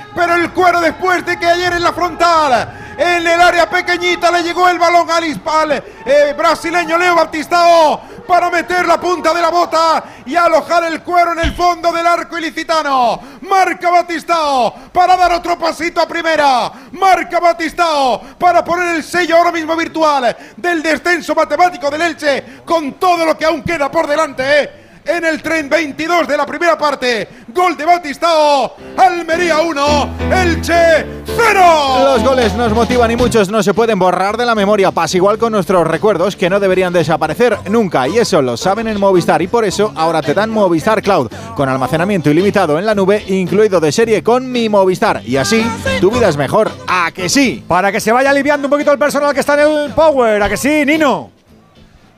Pero 0.15 0.35
el 0.35 0.51
cuero 0.51 0.81
después 0.81 1.25
de 1.25 1.37
que 1.37 1.45
ayer 1.45 1.73
en 1.73 1.83
la 1.83 1.93
frontal, 1.93 2.95
en 2.97 3.25
el 3.25 3.41
área 3.41 3.69
pequeñita, 3.69 4.31
le 4.31 4.43
llegó 4.43 4.67
el 4.67 4.77
balón 4.77 5.09
al 5.09 5.25
hispal 5.25 5.71
eh, 5.71 6.33
brasileño 6.37 6.97
Leo 6.97 7.15
Baptistao 7.15 8.01
para 8.27 8.49
meter 8.49 8.85
la 8.85 8.99
punta 8.99 9.33
de 9.33 9.41
la 9.41 9.49
bota 9.49 10.03
y 10.25 10.35
alojar 10.35 10.85
el 10.85 11.01
cuero 11.03 11.33
en 11.33 11.39
el 11.39 11.53
fondo 11.53 11.91
del 11.91 12.07
arco 12.07 12.37
ilicitano. 12.37 13.19
Marca 13.41 13.89
Batistao 13.89 14.73
para 14.93 15.17
dar 15.17 15.33
otro 15.33 15.57
pasito 15.59 15.99
a 15.99 16.07
primera. 16.07 16.71
Marca 16.91 17.39
Batistao 17.39 18.21
para 18.37 18.63
poner 18.63 18.95
el 18.95 19.03
sello 19.03 19.35
ahora 19.37 19.51
mismo 19.51 19.75
virtual 19.75 20.35
del 20.55 20.81
descenso 20.81 21.35
matemático 21.35 21.89
del 21.89 22.01
Elche 22.01 22.61
con 22.63 22.93
todo 22.93 23.25
lo 23.25 23.37
que 23.37 23.45
aún 23.45 23.63
queda 23.63 23.91
por 23.91 24.07
delante. 24.07 24.43
¿eh? 24.45 24.80
En 25.05 25.25
el 25.25 25.41
tren 25.41 25.67
22 25.67 26.27
de 26.27 26.37
la 26.37 26.45
primera 26.45 26.77
parte, 26.77 27.27
gol 27.47 27.75
de 27.75 27.85
Batistao, 27.85 28.75
Almería 28.95 29.59
1, 29.59 30.09
Elche 30.31 31.05
0. 31.25 32.03
Los 32.03 32.23
goles 32.23 32.53
nos 32.55 32.71
motivan 32.71 33.09
y 33.09 33.15
muchos 33.15 33.49
no 33.49 33.63
se 33.63 33.73
pueden 33.73 33.97
borrar 33.97 34.37
de 34.37 34.45
la 34.45 34.53
memoria. 34.53 34.91
Pasa 34.91 35.17
igual 35.17 35.39
con 35.39 35.51
nuestros 35.53 35.87
recuerdos 35.87 36.35
que 36.35 36.49
no 36.49 36.59
deberían 36.59 36.93
desaparecer 36.93 37.57
nunca. 37.69 38.07
Y 38.07 38.19
eso 38.19 38.41
lo 38.41 38.57
saben 38.57 38.87
en 38.87 38.99
Movistar. 38.99 39.41
Y 39.41 39.47
por 39.47 39.65
eso 39.65 39.91
ahora 39.95 40.21
te 40.21 40.33
dan 40.35 40.51
Movistar 40.51 41.01
Cloud 41.01 41.31
con 41.55 41.67
almacenamiento 41.67 42.29
ilimitado 42.29 42.77
en 42.77 42.85
la 42.85 42.93
nube, 42.93 43.23
incluido 43.27 43.79
de 43.79 43.91
serie 43.91 44.21
con 44.21 44.51
mi 44.51 44.69
Movistar. 44.69 45.21
Y 45.25 45.37
así 45.37 45.65
tu 45.99 46.11
vida 46.11 46.29
es 46.29 46.37
mejor. 46.37 46.71
¿A 46.87 47.11
que 47.11 47.27
sí? 47.27 47.63
Para 47.67 47.91
que 47.91 47.99
se 47.99 48.11
vaya 48.11 48.29
aliviando 48.29 48.67
un 48.67 48.71
poquito 48.71 48.91
el 48.91 48.99
personal 48.99 49.33
que 49.33 49.39
está 49.39 49.61
en 49.61 49.67
el 49.67 49.91
Power. 49.93 50.43
¿A 50.43 50.49
que 50.49 50.57
sí, 50.57 50.85
Nino? 50.85 51.40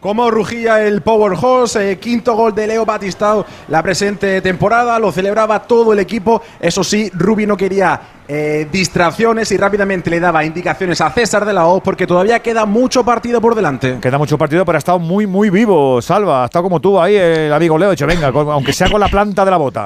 Como 0.04 0.30
rugía 0.30 0.86
el 0.86 1.02
Powerhouse, 1.02 1.78
eh, 1.78 1.98
quinto 1.98 2.36
gol 2.36 2.54
de 2.54 2.68
Leo 2.68 2.86
Batistao 2.86 3.46
la 3.70 3.82
presente 3.82 4.42
temporada, 4.42 5.00
lo 5.00 5.14
celebraba 5.14 5.60
todo 5.64 5.94
el 5.94 6.00
equipo. 6.00 6.42
Eso 6.60 6.84
sí, 6.84 7.10
Rubi 7.14 7.46
no 7.46 7.56
quería 7.56 8.02
eh, 8.28 8.68
distracciones 8.70 9.50
y 9.54 9.58
rápidamente 9.58 10.10
le 10.10 10.20
daba 10.20 10.44
indicaciones 10.44 11.00
a 11.00 11.10
César 11.12 11.46
de 11.46 11.54
la 11.54 11.68
O 11.68 11.82
porque 11.82 12.06
todavía 12.06 12.40
queda 12.42 12.66
mucho 12.66 13.06
partido 13.06 13.40
por 13.40 13.56
delante. 13.56 13.98
Queda 14.02 14.18
mucho 14.18 14.38
partido, 14.38 14.66
pero 14.66 14.76
ha 14.76 14.80
estado 14.80 15.00
muy, 15.00 15.26
muy 15.26 15.50
vivo, 15.50 16.02
Salva. 16.02 16.44
Ha 16.44 16.46
estado 16.48 16.64
como 16.64 16.82
tú 16.82 17.00
ahí, 17.00 17.16
el 17.16 17.54
amigo 17.54 17.78
Leo. 17.78 17.88
Ha 17.88 17.92
dicho, 17.92 18.06
venga, 18.06 18.30
con- 18.34 18.50
aunque 18.50 18.74
sea 18.74 18.92
con 18.92 19.00
la 19.00 19.08
planta 19.08 19.46
de 19.46 19.52
la 19.52 19.58
bota. 19.58 19.86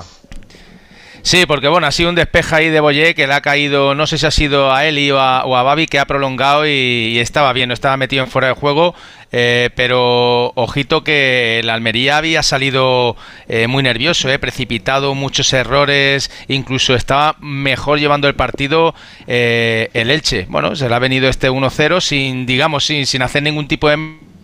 Sí, 1.22 1.46
porque 1.46 1.68
bueno, 1.68 1.88
ha 1.88 1.92
sido 1.92 2.10
un 2.10 2.16
despeje 2.16 2.56
ahí 2.56 2.70
de 2.70 2.80
Boyé 2.80 3.14
que 3.14 3.28
le 3.28 3.34
ha 3.34 3.42
caído, 3.42 3.96
no 3.96 4.08
sé 4.08 4.18
si 4.18 4.26
ha 4.26 4.32
sido 4.32 4.74
a 4.74 4.86
Eli 4.86 5.12
o 5.12 5.20
a, 5.20 5.46
o 5.46 5.56
a 5.56 5.64
Babi, 5.64 5.88
que 5.88 6.00
ha 6.00 6.06
prolongado 6.06 6.66
y, 6.66 7.20
estaba 7.20 7.52
bien, 7.54 7.68
no 7.68 7.74
estaba 7.74 7.98
metido 7.98 8.24
en 8.24 8.30
fuera 8.30 8.48
de 8.48 8.54
juego, 8.54 8.96
eh, 9.32 9.70
pero 9.76 10.54
ojito 10.56 11.04
que 11.04 11.60
el 11.60 11.70
Almería 11.70 12.18
había 12.18 12.44
salido 12.44 13.18
eh, 13.50 13.68
muy 13.68 13.84
nervioso, 13.84 14.30
eh, 14.30 14.40
precipitado, 14.40 15.16
muchos 15.16 15.52
errores, 15.54 16.32
incluso 16.48 16.96
estaba 16.96 17.36
mejor 17.42 18.00
llevando 18.00 18.28
el 18.28 18.36
partido 18.36 18.96
eh, 19.28 19.90
el 19.94 20.12
Elche. 20.12 20.46
Bueno, 20.50 20.76
se 20.76 20.88
le 20.88 20.96
ha 20.96 21.00
venido 21.00 21.28
este 21.28 21.50
1-0 21.50 22.00
sin, 22.00 22.46
digamos, 22.46 22.86
sin, 22.86 23.06
sin 23.06 23.22
hacer 23.22 23.44
ningún 23.44 23.68
tipo 23.68 23.90
de 23.90 23.98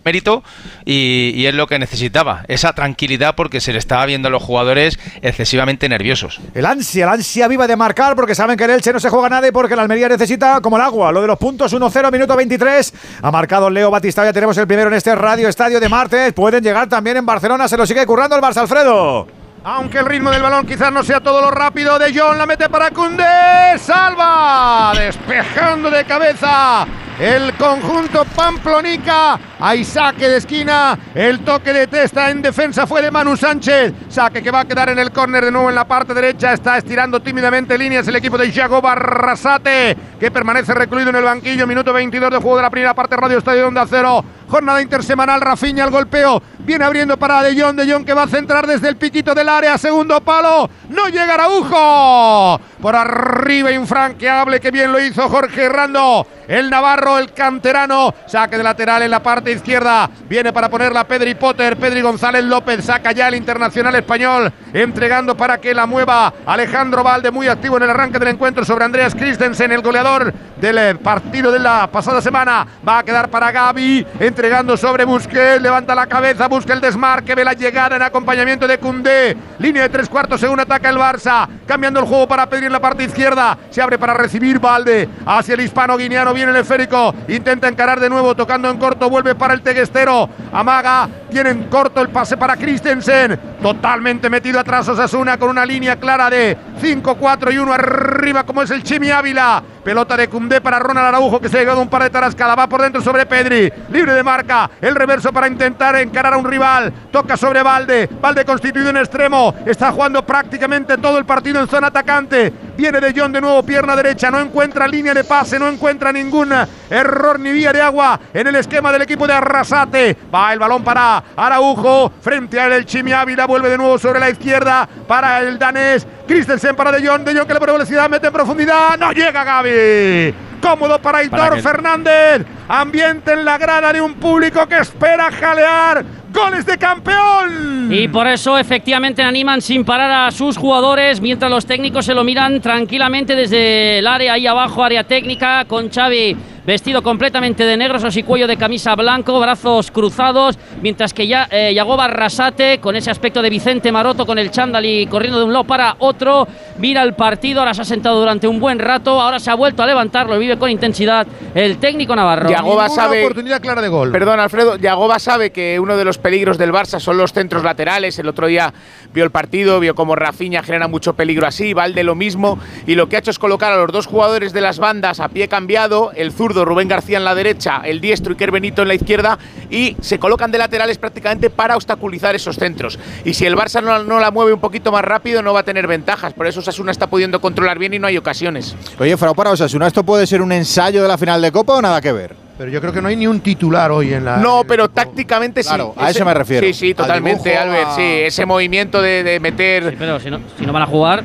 mérito 0.04 0.42
y, 0.84 1.32
y 1.34 1.46
es 1.46 1.54
lo 1.54 1.66
que 1.66 1.78
necesitaba, 1.78 2.44
esa 2.48 2.72
tranquilidad 2.72 3.34
porque 3.34 3.60
se 3.60 3.72
le 3.72 3.78
estaba 3.78 4.06
viendo 4.06 4.28
a 4.28 4.30
los 4.30 4.42
jugadores 4.42 4.98
excesivamente 5.22 5.88
nerviosos. 5.88 6.40
El 6.54 6.66
ansia, 6.66 7.06
la 7.06 7.12
ansia 7.12 7.48
viva 7.48 7.66
de 7.66 7.76
marcar, 7.76 8.16
porque 8.16 8.34
saben 8.34 8.56
que 8.56 8.64
el 8.64 8.70
Elche 8.70 8.92
no 8.92 9.00
se 9.00 9.08
juega 9.08 9.28
nada 9.28 9.48
y 9.48 9.52
porque 9.52 9.76
la 9.76 9.82
Almería 9.82 10.08
necesita 10.08 10.60
como 10.60 10.76
el 10.76 10.82
agua. 10.82 11.12
Lo 11.12 11.20
de 11.20 11.26
los 11.26 11.38
puntos 11.38 11.72
1-0, 11.72 12.12
minuto 12.12 12.36
23. 12.36 12.94
Ha 13.22 13.30
marcado 13.30 13.70
Leo 13.70 13.90
Batista, 13.90 14.24
ya 14.24 14.32
tenemos 14.32 14.56
el 14.58 14.66
primero 14.66 14.88
en 14.88 14.94
este 14.94 15.14
radio 15.14 15.48
estadio 15.48 15.80
de 15.80 15.88
martes. 15.88 16.32
Pueden 16.32 16.62
llegar 16.62 16.88
también 16.88 17.16
en 17.16 17.26
Barcelona, 17.26 17.68
se 17.68 17.76
lo 17.76 17.86
sigue 17.86 18.06
currando 18.06 18.36
el 18.36 18.42
Barça 18.42 18.58
Alfredo. 18.58 19.26
Aunque 19.66 19.98
el 19.98 20.04
ritmo 20.04 20.30
del 20.30 20.42
balón 20.42 20.66
quizás 20.66 20.92
no 20.92 21.02
sea 21.02 21.20
todo 21.20 21.40
lo 21.40 21.50
rápido 21.50 21.98
de 21.98 22.12
John, 22.14 22.36
la 22.36 22.44
mete 22.44 22.68
para 22.68 22.90
Cundé, 22.90 23.78
salva, 23.78 24.92
despejando 24.94 25.90
de 25.90 26.04
cabeza 26.04 26.86
el 27.18 27.54
conjunto 27.54 28.24
Pamplonica 28.24 29.38
Hay 29.60 29.84
saque 29.84 30.28
de 30.28 30.38
esquina. 30.38 30.98
El 31.14 31.40
toque 31.40 31.72
de 31.72 31.86
testa 31.86 32.30
en 32.30 32.42
defensa 32.42 32.86
fue 32.86 33.02
de 33.02 33.10
Manu 33.10 33.36
Sánchez. 33.36 33.92
Saque 34.08 34.42
que 34.42 34.50
va 34.50 34.60
a 34.60 34.64
quedar 34.64 34.90
en 34.90 34.98
el 34.98 35.12
córner 35.12 35.44
de 35.44 35.50
nuevo 35.50 35.68
en 35.68 35.74
la 35.74 35.86
parte 35.86 36.12
derecha. 36.12 36.52
Está 36.52 36.76
estirando 36.76 37.20
tímidamente 37.20 37.78
líneas 37.78 38.06
el 38.08 38.16
equipo 38.16 38.36
de 38.36 38.50
Iago 38.50 38.82
Barrasate, 38.82 39.96
que 40.18 40.30
permanece 40.30 40.74
recluido 40.74 41.10
en 41.10 41.16
el 41.16 41.24
banquillo. 41.24 41.66
Minuto 41.66 41.92
22 41.92 42.30
de 42.30 42.36
juego 42.38 42.56
de 42.56 42.62
la 42.62 42.70
primera 42.70 42.94
parte. 42.94 43.16
Radio 43.16 43.38
Estadio 43.38 43.68
Onda 43.68 43.86
Cero. 43.88 44.24
Jornada 44.48 44.82
intersemanal, 44.82 45.40
Rafinha 45.40 45.84
el 45.84 45.90
golpeo. 45.90 46.42
Viene 46.58 46.84
abriendo 46.84 47.16
para 47.16 47.42
De 47.42 47.60
Jong, 47.60 47.76
De 47.76 47.90
Jong 47.90 48.04
que 48.04 48.14
va 48.14 48.24
a 48.24 48.28
centrar 48.28 48.66
desde 48.66 48.88
el 48.88 48.96
piquito 48.96 49.34
del 49.34 49.48
área. 49.48 49.78
Segundo 49.78 50.20
palo. 50.20 50.68
No 50.90 51.08
llega 51.08 51.34
Araujo. 51.34 52.60
Por 52.80 52.94
arriba 52.94 53.70
infranqueable. 53.70 54.60
Que 54.60 54.70
bien 54.70 54.92
lo 54.92 55.00
hizo 55.00 55.28
Jorge 55.28 55.68
Rando. 55.68 56.26
El 56.46 56.68
Navarro, 56.68 57.03
el 57.18 57.32
canterano. 57.32 58.14
Saque 58.26 58.56
de 58.56 58.62
lateral 58.62 59.02
en 59.02 59.10
la 59.10 59.22
parte 59.22 59.52
izquierda. 59.52 60.08
Viene 60.28 60.52
para 60.52 60.68
ponerla 60.68 61.04
Pedri 61.04 61.34
Potter. 61.34 61.76
Pedri 61.76 62.00
González 62.00 62.44
López 62.44 62.84
saca 62.84 63.12
ya 63.12 63.28
el 63.28 63.34
internacional 63.34 63.94
español. 63.94 64.52
Entregando 64.72 65.36
para 65.36 65.58
que 65.58 65.74
la 65.74 65.86
mueva 65.86 66.32
Alejandro 66.46 67.02
Valde, 67.02 67.30
muy 67.30 67.48
activo 67.48 67.76
en 67.76 67.84
el 67.84 67.90
arranque 67.90 68.18
del 68.18 68.28
encuentro 68.28 68.64
sobre 68.64 68.84
Andreas 68.84 69.14
Christensen, 69.14 69.72
el 69.72 69.82
goleador 69.82 70.32
del 70.60 70.78
eh, 70.78 70.94
partido 70.94 71.52
de 71.52 71.58
la 71.58 71.88
pasada 71.90 72.20
semana. 72.20 72.66
Va 72.86 72.98
a 72.98 73.02
quedar 73.02 73.28
para 73.28 73.52
Gaby. 73.52 74.06
Entregando 74.20 74.76
sobre 74.76 75.04
Busquets. 75.04 75.62
Levanta 75.62 75.94
la 75.94 76.06
cabeza. 76.06 76.48
Busca 76.48 76.72
el 76.72 76.80
desmarque. 76.80 77.34
Ve 77.34 77.44
la 77.44 77.52
llegada 77.52 77.96
en 77.96 78.02
acompañamiento 78.02 78.66
de 78.66 78.78
Cundé. 78.78 79.36
Línea 79.58 79.82
de 79.82 79.88
tres 79.88 80.08
cuartos 80.08 80.40
según 80.40 80.60
ataca 80.60 80.88
el 80.88 80.96
Barça. 80.96 81.48
Cambiando 81.66 82.00
el 82.00 82.06
juego 82.06 82.26
para 82.26 82.48
Pedri 82.48 82.66
en 82.66 82.72
la 82.72 82.80
parte 82.80 83.04
izquierda. 83.04 83.56
Se 83.70 83.82
abre 83.82 83.98
para 83.98 84.14
recibir 84.14 84.58
Valde. 84.58 85.08
Hacia 85.26 85.54
el 85.54 85.60
hispano 85.60 85.96
guineano 85.96 86.32
viene 86.32 86.50
el 86.50 86.58
esférico, 86.58 86.93
intenta 87.28 87.68
encarar 87.68 88.00
de 88.00 88.08
nuevo, 88.08 88.34
tocando 88.34 88.70
en 88.70 88.78
corto, 88.78 89.10
vuelve 89.10 89.34
para 89.34 89.54
el 89.54 89.62
teguestero, 89.62 90.28
amaga, 90.52 91.08
tiene 91.34 91.50
en 91.50 91.64
corto 91.64 92.00
el 92.00 92.10
pase 92.10 92.36
para 92.36 92.56
Christensen, 92.56 93.36
totalmente 93.60 94.30
metido 94.30 94.60
atrás 94.60 94.88
Osasuna 94.88 95.36
con 95.36 95.50
una 95.50 95.66
línea 95.66 95.96
clara 95.96 96.30
de 96.30 96.56
5, 96.80 97.16
4 97.16 97.50
y 97.50 97.58
1 97.58 97.72
arriba 97.72 98.44
como 98.44 98.62
es 98.62 98.70
el 98.70 98.84
Chimi 98.84 99.10
Ávila. 99.10 99.60
Pelota 99.84 100.16
de 100.16 100.28
Cundé 100.28 100.62
para 100.62 100.78
Ronald 100.78 101.08
Araujo 101.08 101.38
que 101.38 101.48
se 101.48 101.58
ha 101.58 101.60
llegado 101.60 101.82
un 101.82 101.90
par 101.90 102.02
de 102.02 102.10
tarascada. 102.10 102.54
Va 102.54 102.66
por 102.66 102.80
dentro 102.80 103.02
sobre 103.02 103.26
Pedri. 103.26 103.70
Libre 103.90 104.14
de 104.14 104.22
marca. 104.22 104.70
El 104.80 104.94
reverso 104.94 105.30
para 105.30 105.46
intentar 105.46 105.94
encarar 105.96 106.32
a 106.32 106.38
un 106.38 106.46
rival. 106.46 106.90
Toca 107.12 107.36
sobre 107.36 107.62
Valde. 107.62 108.08
Valde 108.20 108.46
constituido 108.46 108.88
en 108.88 108.96
extremo. 108.96 109.54
Está 109.66 109.92
jugando 109.92 110.24
prácticamente 110.24 110.96
todo 110.96 111.18
el 111.18 111.26
partido 111.26 111.60
en 111.60 111.68
zona 111.68 111.88
atacante. 111.88 112.50
Viene 112.76 112.98
de 112.98 113.12
John 113.14 113.30
de 113.30 113.42
nuevo, 113.42 113.62
pierna 113.62 113.94
derecha. 113.94 114.30
No 114.30 114.40
encuentra 114.40 114.88
línea 114.88 115.12
de 115.12 115.22
pase. 115.22 115.58
No 115.58 115.68
encuentra 115.68 116.10
ningún 116.10 116.50
error 116.88 117.38
ni 117.38 117.52
vía 117.52 117.72
de 117.72 117.82
agua 117.82 118.18
en 118.32 118.46
el 118.46 118.54
esquema 118.56 118.90
del 118.90 119.02
equipo 119.02 119.26
de 119.26 119.34
Arrasate. 119.34 120.16
Va 120.34 120.54
el 120.54 120.58
balón 120.58 120.82
para 120.82 121.22
Araujo. 121.36 122.12
Frente 122.20 122.58
a 122.58 122.66
él 122.66 122.72
el 122.72 122.86
Chimi 122.86 123.12
Ávila. 123.12 123.46
Vuelve 123.46 123.70
de 123.70 123.78
nuevo 123.78 123.98
sobre 123.98 124.20
la 124.20 124.30
izquierda 124.30 124.88
para 125.06 125.40
el 125.40 125.58
danés. 125.58 126.06
Christensen 126.26 126.76
para 126.76 126.92
De 126.92 127.06
Jong. 127.06 127.24
De 127.24 127.34
Jong 127.34 127.46
que 127.46 127.54
le 127.54 127.60
pone 127.60 127.72
velocidad. 127.72 128.08
Mete 128.08 128.28
en 128.28 128.32
profundidad. 128.32 128.98
No 128.98 129.12
llega 129.12 129.44
Gaby. 129.44 130.34
Cómodo 130.60 130.98
para 131.00 131.18
Aitor 131.18 131.60
Fernández. 131.60 132.46
Ambiente 132.68 133.32
en 133.32 133.44
la 133.44 133.58
grada 133.58 133.92
de 133.92 134.00
un 134.00 134.14
público 134.14 134.66
que 134.66 134.78
espera 134.78 135.30
jalear 135.30 136.04
goles 136.34 136.66
de 136.66 136.76
campeón. 136.76 137.88
Y 137.90 138.08
por 138.08 138.26
eso 138.26 138.58
efectivamente 138.58 139.22
animan 139.22 139.62
sin 139.62 139.84
parar 139.84 140.26
a 140.26 140.30
sus 140.32 140.56
jugadores 140.56 141.20
mientras 141.20 141.50
los 141.50 141.64
técnicos 141.64 142.04
se 142.04 142.14
lo 142.14 142.24
miran 142.24 142.60
tranquilamente 142.60 143.36
desde 143.36 144.00
el 144.00 144.06
área 144.06 144.32
ahí 144.32 144.46
abajo, 144.46 144.82
área 144.82 145.04
técnica, 145.04 145.64
con 145.66 145.90
Xavi 145.90 146.36
vestido 146.66 147.02
completamente 147.02 147.64
de 147.64 147.76
negro, 147.76 147.98
y 148.14 148.22
cuello 148.22 148.46
de 148.46 148.56
camisa 148.56 148.94
blanco, 148.94 149.38
brazos 149.40 149.90
cruzados, 149.90 150.58
mientras 150.82 151.12
que 151.12 151.26
ya 151.26 151.48
eh, 151.50 151.72
Yagoba 151.74 152.08
Rasate, 152.08 152.78
con 152.80 152.96
ese 152.96 153.10
aspecto 153.10 153.42
de 153.42 153.50
Vicente 153.50 153.90
Maroto, 153.92 154.26
con 154.26 154.38
el 154.38 154.50
chándal 154.50 154.84
y 154.84 155.06
corriendo 155.06 155.38
de 155.38 155.44
un 155.44 155.52
lado 155.52 155.64
para 155.64 155.96
otro, 155.98 156.46
mira 156.78 157.02
el 157.02 157.14
partido, 157.14 157.60
ahora 157.60 157.74
se 157.74 157.82
ha 157.82 157.84
sentado 157.84 158.18
durante 158.18 158.46
un 158.46 158.60
buen 158.60 158.78
rato, 158.78 159.20
ahora 159.20 159.38
se 159.38 159.50
ha 159.50 159.54
vuelto 159.54 159.82
a 159.82 159.86
levantar, 159.86 160.28
lo 160.28 160.38
vive 160.38 160.58
con 160.58 160.70
intensidad 160.70 161.26
el 161.54 161.78
técnico 161.78 162.14
Navarro. 162.14 162.50
Yagoba 162.50 162.88
sabe, 162.88 163.24
oportunidad 163.24 163.60
clara 163.60 163.82
de 163.82 163.88
gol. 163.88 164.12
Perdón, 164.12 164.40
Alfredo, 164.40 164.76
Yagoba 164.76 165.18
sabe 165.18 165.50
que 165.50 165.78
uno 165.80 165.96
de 165.96 166.04
los 166.04 166.18
peligros 166.18 166.58
del 166.58 166.72
Barça 166.72 167.00
son 167.00 167.16
los 167.16 167.32
centros 167.32 167.62
laterales, 167.62 168.18
el 168.18 168.28
otro 168.28 168.46
día 168.46 168.72
vio 169.12 169.24
el 169.24 169.30
partido, 169.30 169.80
vio 169.80 169.94
como 169.94 170.16
Rafinha 170.16 170.62
genera 170.62 170.88
mucho 170.88 171.14
peligro 171.14 171.46
así, 171.46 171.72
Valde 171.72 172.04
lo 172.04 172.14
mismo, 172.14 172.58
y 172.86 172.94
lo 172.94 173.08
que 173.08 173.16
ha 173.16 173.18
hecho 173.18 173.30
es 173.30 173.38
colocar 173.38 173.72
a 173.72 173.76
los 173.76 173.92
dos 173.92 174.06
jugadores 174.06 174.52
de 174.52 174.60
las 174.60 174.78
bandas 174.78 175.20
a 175.20 175.28
pie 175.28 175.48
cambiado, 175.48 176.12
el 176.14 176.32
zurdo 176.32 176.53
Rubén 176.62 176.88
García 176.88 177.16
en 177.16 177.24
la 177.24 177.34
derecha, 177.34 177.80
el 177.82 178.02
diestro 178.02 178.32
Iker 178.32 178.50
Benito 178.50 178.82
en 178.82 178.88
la 178.88 178.94
izquierda 178.94 179.38
y 179.70 179.96
se 180.02 180.18
colocan 180.18 180.50
de 180.50 180.58
laterales 180.58 180.98
prácticamente 180.98 181.48
para 181.48 181.74
obstaculizar 181.74 182.34
esos 182.34 182.56
centros. 182.56 182.98
Y 183.24 183.32
si 183.32 183.46
el 183.46 183.56
Barça 183.56 183.82
no, 183.82 184.20
la 184.20 184.30
mueve 184.30 184.52
un 184.52 184.60
poquito 184.60 184.92
más 184.92 185.04
rápido 185.04 185.40
no 185.40 185.54
va 185.54 185.60
a 185.60 185.64
tener 185.64 185.86
ventajas, 185.86 186.34
por 186.34 186.46
eso 186.46 186.60
Osasuna 186.60 186.92
está 186.92 187.06
pudiendo 187.06 187.40
controlar 187.40 187.78
bien 187.78 187.94
y 187.94 187.98
no 187.98 188.06
hay 188.06 188.18
ocasiones. 188.18 188.76
Oye, 188.98 189.16
Frau, 189.16 189.34
para 189.34 189.52
Osasuna, 189.52 189.86
¿esto 189.86 190.04
puede 190.04 190.26
ser 190.26 190.42
un 190.42 190.52
ensayo 190.52 191.02
de 191.02 191.08
la 191.08 191.16
final 191.16 191.40
de 191.40 191.50
Copa 191.50 191.74
o 191.74 191.80
nada 191.80 192.02
que 192.02 192.12
ver? 192.12 192.43
Pero 192.56 192.70
yo 192.70 192.80
creo 192.80 192.92
que 192.92 193.02
no 193.02 193.08
hay 193.08 193.16
ni 193.16 193.26
un 193.26 193.40
titular 193.40 193.90
hoy 193.90 194.14
en 194.14 194.24
la. 194.24 194.36
No, 194.36 194.62
pero 194.66 194.88
tácticamente 194.88 195.62
sí. 195.64 195.74
A 195.96 196.10
eso 196.10 196.24
me 196.24 196.34
refiero. 196.34 196.64
Sí, 196.66 196.72
sí, 196.72 196.94
totalmente, 196.94 197.56
Albert. 197.56 197.90
Sí, 197.96 198.02
ese 198.02 198.46
movimiento 198.46 199.02
de, 199.02 199.38
meter. 199.40 199.96
pero 199.98 200.20
si 200.20 200.30
no, 200.30 200.40
si 200.56 200.64
no 200.64 200.72
van 200.72 200.82
a 200.82 200.86
jugar. 200.86 201.24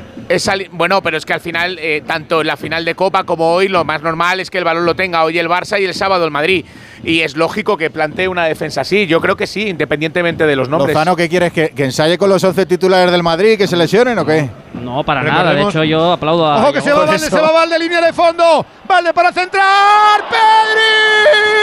bueno, 0.72 1.02
pero 1.02 1.16
es 1.16 1.24
que 1.24 1.32
al 1.32 1.40
final, 1.40 1.78
eh, 1.80 2.02
tanto 2.04 2.40
en 2.40 2.48
la 2.48 2.56
final 2.56 2.84
de 2.84 2.96
Copa 2.96 3.22
como 3.22 3.52
hoy, 3.52 3.68
lo 3.68 3.84
más 3.84 4.02
normal 4.02 4.40
es 4.40 4.50
que 4.50 4.58
el 4.58 4.64
balón 4.64 4.84
lo 4.84 4.96
tenga 4.96 5.22
hoy 5.22 5.38
el 5.38 5.48
Barça 5.48 5.80
y 5.80 5.84
el 5.84 5.94
sábado 5.94 6.24
el 6.24 6.32
Madrid. 6.32 6.64
Y 7.04 7.20
es 7.20 7.36
lógico 7.36 7.76
que 7.76 7.90
plantee 7.90 8.28
una 8.28 8.44
defensa 8.44 8.80
así. 8.82 9.06
Yo 9.06 9.20
creo 9.20 9.36
que 9.36 9.46
sí, 9.46 9.68
independientemente 9.68 10.46
de 10.46 10.56
los 10.56 10.68
nombres. 10.68 10.94
Lozano, 10.94 11.16
¿qué 11.16 11.28
quieres? 11.28 11.52
¿Que, 11.52 11.72
ensaye 11.76 12.18
con 12.18 12.28
los 12.28 12.42
11 12.42 12.66
titulares 12.66 13.12
del 13.12 13.22
Madrid? 13.22 13.56
¿Que 13.56 13.68
se 13.68 13.76
lesionen 13.76 14.18
o 14.18 14.26
qué? 14.26 14.48
No, 14.74 15.02
para 15.04 15.22
nada. 15.22 15.52
De 15.52 15.62
hecho, 15.62 15.84
yo 15.84 16.12
aplaudo 16.12 16.46
a. 16.46 16.58
Ojo 16.58 16.72
que 16.72 16.80
se 16.80 16.92
va 16.92 17.04
Valde, 17.04 17.18
se 17.18 17.40
va 17.40 17.50
Valde, 17.50 17.78
línea 17.78 18.00
de 18.00 18.12
fondo. 18.12 18.64
Valde 18.86 19.12
para 19.12 19.32
centrar. 19.32 20.24
¡Pedri! 20.28 21.60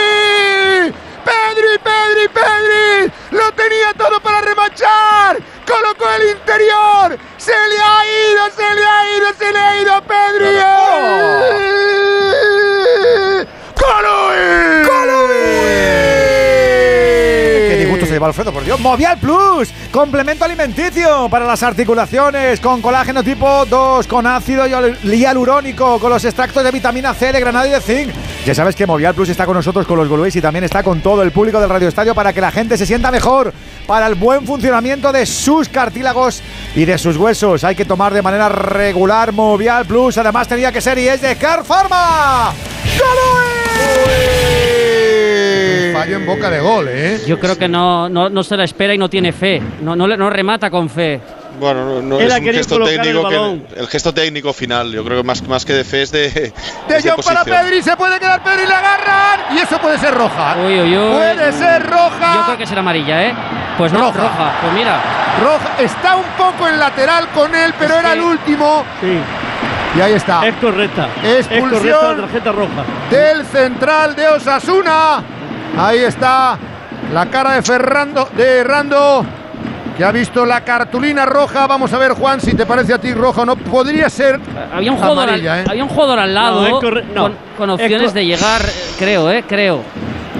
Pedri, 1.24 1.78
Pedri, 1.82 2.28
Pedri. 2.28 3.12
Lo 3.30 3.52
tenía 3.52 3.92
todo 3.96 4.20
para 4.20 4.40
remachar. 4.40 5.38
Colocó 5.66 6.04
el 6.20 6.30
interior. 6.30 7.18
Se 7.36 7.52
le 7.52 7.78
ha 7.78 8.04
ido, 8.30 8.50
se 8.54 8.74
le 8.74 8.84
ha 8.84 9.16
ido, 9.16 9.32
se 9.38 9.52
le 9.52 9.58
ha 9.58 9.80
ido 9.82 10.02
Pedri. 10.02 10.18
¡Qué 17.68 17.76
disgusto 17.76 18.06
se 18.06 18.07
lleva 18.18 18.26
Alfredo, 18.26 18.52
por 18.52 18.64
Dios! 18.64 18.80
Movial 18.80 19.16
Plus, 19.18 19.72
complemento 19.92 20.44
alimenticio 20.44 21.28
para 21.30 21.46
las 21.46 21.62
articulaciones 21.62 22.58
con 22.58 22.82
colágeno 22.82 23.22
tipo 23.22 23.64
2, 23.64 24.08
con 24.08 24.26
ácido 24.26 24.64
hialurónico, 24.66 26.00
con 26.00 26.10
los 26.10 26.24
extractos 26.24 26.64
de 26.64 26.72
vitamina 26.72 27.14
C, 27.14 27.30
de 27.32 27.38
granada 27.38 27.68
y 27.68 27.70
de 27.70 27.80
zinc. 27.80 28.10
Ya 28.44 28.56
sabes 28.56 28.74
que 28.74 28.86
Movial 28.86 29.14
Plus 29.14 29.28
está 29.28 29.46
con 29.46 29.54
nosotros, 29.54 29.86
con 29.86 29.96
los 29.96 30.08
Golbéis 30.08 30.34
y 30.34 30.40
también 30.40 30.64
está 30.64 30.82
con 30.82 31.00
todo 31.00 31.22
el 31.22 31.30
público 31.30 31.60
del 31.60 31.70
Radio 31.70 31.86
Estadio 31.86 32.12
para 32.12 32.32
que 32.32 32.40
la 32.40 32.50
gente 32.50 32.76
se 32.76 32.86
sienta 32.86 33.12
mejor, 33.12 33.52
para 33.86 34.08
el 34.08 34.16
buen 34.16 34.44
funcionamiento 34.44 35.12
de 35.12 35.24
sus 35.24 35.68
cartílagos 35.68 36.42
y 36.74 36.84
de 36.84 36.98
sus 36.98 37.16
huesos. 37.16 37.62
Hay 37.62 37.76
que 37.76 37.84
tomar 37.84 38.12
de 38.12 38.22
manera 38.22 38.48
regular 38.48 39.32
Movial 39.32 39.86
Plus. 39.86 40.18
Además, 40.18 40.48
tenía 40.48 40.72
que 40.72 40.80
ser 40.80 40.98
y 40.98 41.08
es 41.08 41.20
de 41.20 41.36
Car 41.36 41.64
Pharma. 41.64 42.52
Fallo 45.98 46.16
en 46.16 46.26
boca 46.26 46.50
de 46.50 46.60
gol, 46.60 46.86
¿eh? 46.88 47.20
Yo 47.26 47.38
creo 47.38 47.56
que 47.56 47.68
no, 47.68 48.08
no, 48.08 48.42
se 48.42 48.56
la 48.56 48.64
espera 48.64 48.94
y 48.94 48.98
no 48.98 49.08
tiene 49.08 49.32
fe. 49.32 49.60
No, 49.82 49.96
no, 49.96 50.06
no 50.06 50.30
remata 50.30 50.70
con 50.70 50.88
fe. 50.88 51.20
Bueno, 51.58 52.00
no, 52.00 52.20
es 52.20 52.32
un 52.32 52.44
gesto 52.44 52.80
técnico 52.84 53.28
el, 53.28 53.62
que, 53.64 53.80
el, 53.80 53.88
gesto 53.88 54.14
técnico 54.14 54.52
final, 54.52 54.92
yo 54.92 55.04
creo 55.04 55.18
que 55.18 55.26
más, 55.26 55.42
más 55.48 55.64
que 55.64 55.72
de 55.72 55.82
fe 55.82 56.02
es 56.02 56.12
de. 56.12 56.30
De, 56.30 56.52
John 57.02 57.16
para 57.24 57.44
Pedri, 57.44 57.82
se 57.82 57.96
puede 57.96 58.20
quedar 58.20 58.42
Pedri, 58.44 58.64
le 58.64 58.74
agarran 58.74 59.56
y 59.56 59.58
eso 59.58 59.78
puede 59.78 59.98
ser 59.98 60.14
roja. 60.14 60.56
Uy, 60.64 60.80
uy, 60.80 60.96
uy. 60.96 61.16
Puede 61.16 61.52
ser 61.52 61.84
roja. 61.84 62.34
Yo 62.34 62.44
creo 62.44 62.58
que 62.58 62.66
será 62.66 62.80
amarilla, 62.80 63.26
¿eh? 63.26 63.34
Pues 63.76 63.92
no, 63.92 64.12
roja. 64.12 64.58
Pues 64.60 64.72
mira. 64.72 65.00
Roja, 65.42 65.82
está 65.82 66.16
un 66.16 66.24
poco 66.36 66.68
en 66.68 66.78
lateral 66.78 67.28
con 67.34 67.54
él, 67.54 67.74
pero 67.78 67.98
era 67.98 68.12
el 68.12 68.20
último. 68.20 68.84
Sí. 69.00 69.18
Y 69.96 70.00
ahí 70.00 70.12
está. 70.12 70.46
Es 70.46 70.54
correcta. 70.56 71.08
Expulsión 71.24 71.86
es 71.86 71.94
correcta 71.94 72.16
tarjeta 72.22 72.52
roja. 72.52 72.84
Del 73.10 73.44
central 73.46 74.14
de 74.14 74.28
Osasuna. 74.28 75.22
Ahí 75.76 75.98
está 75.98 76.58
la 77.12 77.26
cara 77.26 77.52
de 77.52 77.62
Ferrando, 77.62 78.28
de 78.36 78.64
Rando, 78.64 79.24
que 79.96 80.04
ha 80.04 80.12
visto 80.12 80.44
la 80.44 80.62
cartulina 80.62 81.26
roja. 81.26 81.66
Vamos 81.66 81.92
a 81.92 81.98
ver, 81.98 82.12
Juan, 82.12 82.40
si 82.40 82.54
te 82.54 82.66
parece 82.66 82.94
a 82.94 82.98
ti 82.98 83.12
roja 83.14 83.42
o 83.42 83.46
no. 83.46 83.56
Podría 83.56 84.08
ser. 84.10 84.40
Había 84.72 84.92
un 84.92 84.98
jugador, 84.98 85.30
al, 85.30 85.46
¿eh? 85.46 85.64
había 85.68 85.84
un 85.84 85.90
jugador 85.90 86.18
al 86.18 86.34
lado 86.34 86.80
con, 87.56 87.70
opciones 87.70 88.14
de 88.14 88.26
llegar, 88.26 88.62
creo, 88.98 89.30
¿eh? 89.30 89.44
Creo. 89.46 89.82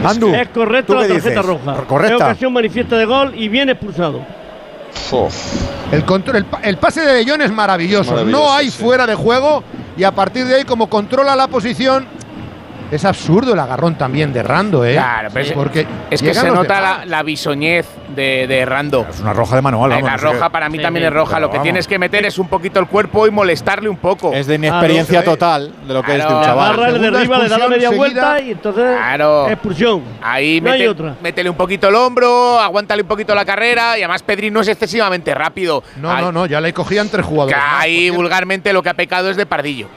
Andu, 0.04 0.32
es 0.32 0.48
correcta 0.48 0.94
la 0.94 1.08
tarjeta 1.08 1.42
roja. 1.42 1.74
Correcta. 1.86 2.16
Es 2.16 2.22
ocasión 2.22 2.52
manifiesta 2.52 2.96
de 2.96 3.04
gol 3.04 3.32
y 3.34 3.48
viene 3.48 3.72
expulsado. 3.72 4.38
El, 5.92 6.04
control, 6.04 6.44
el, 6.62 6.76
pase 6.76 7.00
de 7.00 7.24
De 7.24 7.44
es 7.44 7.50
maravilloso. 7.50 8.24
no 8.24 8.52
hay 8.52 8.70
fuera 8.70 9.06
de 9.06 9.14
juego 9.14 9.62
y 9.96 10.04
a 10.04 10.12
partir 10.12 10.46
de 10.46 10.56
ahí, 10.56 10.64
como 10.64 10.88
controla 10.88 11.34
la 11.34 11.48
posición, 11.48 12.06
es 12.90 13.04
absurdo 13.04 13.52
el 13.52 13.58
agarrón 13.58 13.96
también 13.96 14.32
de 14.32 14.42
Rando, 14.42 14.84
¿eh? 14.84 14.92
Claro, 14.94 15.28
pero 15.32 15.54
porque 15.54 15.86
Es 16.10 16.22
que 16.22 16.32
se 16.34 16.50
nota 16.50 16.80
la, 16.80 17.04
la 17.06 17.22
bisoñez 17.22 17.86
de, 18.14 18.46
de 18.46 18.64
Rando. 18.64 19.06
Es 19.08 19.20
una 19.20 19.32
roja 19.32 19.56
de 19.56 19.62
manual, 19.62 19.92
Eh, 19.92 19.94
vamos. 19.96 20.10
la 20.10 20.16
roja 20.16 20.48
para 20.48 20.68
mí 20.68 20.78
Sí, 20.78 20.82
también 20.82 21.04
sí, 21.04 21.06
es 21.08 21.12
roja. 21.12 21.34
pero 21.36 21.40
Lo 21.46 21.50
que 21.50 21.56
vamos. 21.58 21.62
tienes 21.64 21.86
que 21.86 21.98
meter 21.98 22.24
es 22.26 22.38
un 22.38 22.48
poquito 22.48 22.80
el 22.80 22.86
cuerpo 22.86 23.26
y 23.26 23.30
molestarle 23.30 23.88
un 23.88 23.96
poco. 23.98 24.32
Es 24.32 24.46
de 24.46 24.54
inexperiencia 24.56 25.22
total 25.22 25.72
de 25.86 25.94
lo 25.94 26.02
que 26.02 26.16
es 26.16 26.26
de 26.26 26.32
un 26.32 26.40
Le 26.40 26.46
chaval. 26.46 26.72
agarra, 26.72 26.90
le 26.90 26.98
derriba, 27.10 27.38
le 27.38 27.48
da 27.48 27.58
la 27.58 27.68
media 27.68 27.90
vuelta 27.90 28.40
y 28.40 28.52
entonces 28.52 28.96
Claro. 28.96 29.48
expulsión. 29.50 30.02
Ahí 30.22 30.60
No 30.60 30.70
hay 30.72 30.78
mete- 30.80 30.88
otra. 30.88 31.14
métele 31.22 31.50
un 31.50 31.56
poquito 31.56 31.88
el 31.88 31.94
hombro, 31.94 32.58
aguántale 32.58 33.02
un 33.02 33.08
poquito 33.08 33.34
la 33.34 33.44
carrera 33.44 33.98
y 33.98 34.02
además 34.02 34.22
Pedri 34.22 34.50
no 34.50 34.60
es 34.60 34.68
excesivamente 34.68 35.34
rápido. 35.34 35.82
No, 36.00 36.10
Ahí- 36.10 36.22
no, 36.24 36.32
no, 36.32 36.46
ya 36.46 36.60
le 36.60 36.72
cogían 36.72 37.08
tres 37.08 37.26
jugadores. 37.26 37.56
que 37.56 37.60
ahí 37.76 38.10
vulgarmente 38.10 38.72
lo 38.72 38.82
que 38.82 38.88
ha 38.88 38.94
pecado 38.94 39.28
es 39.30 39.36
de 39.36 39.46
pardillo. 39.46 39.88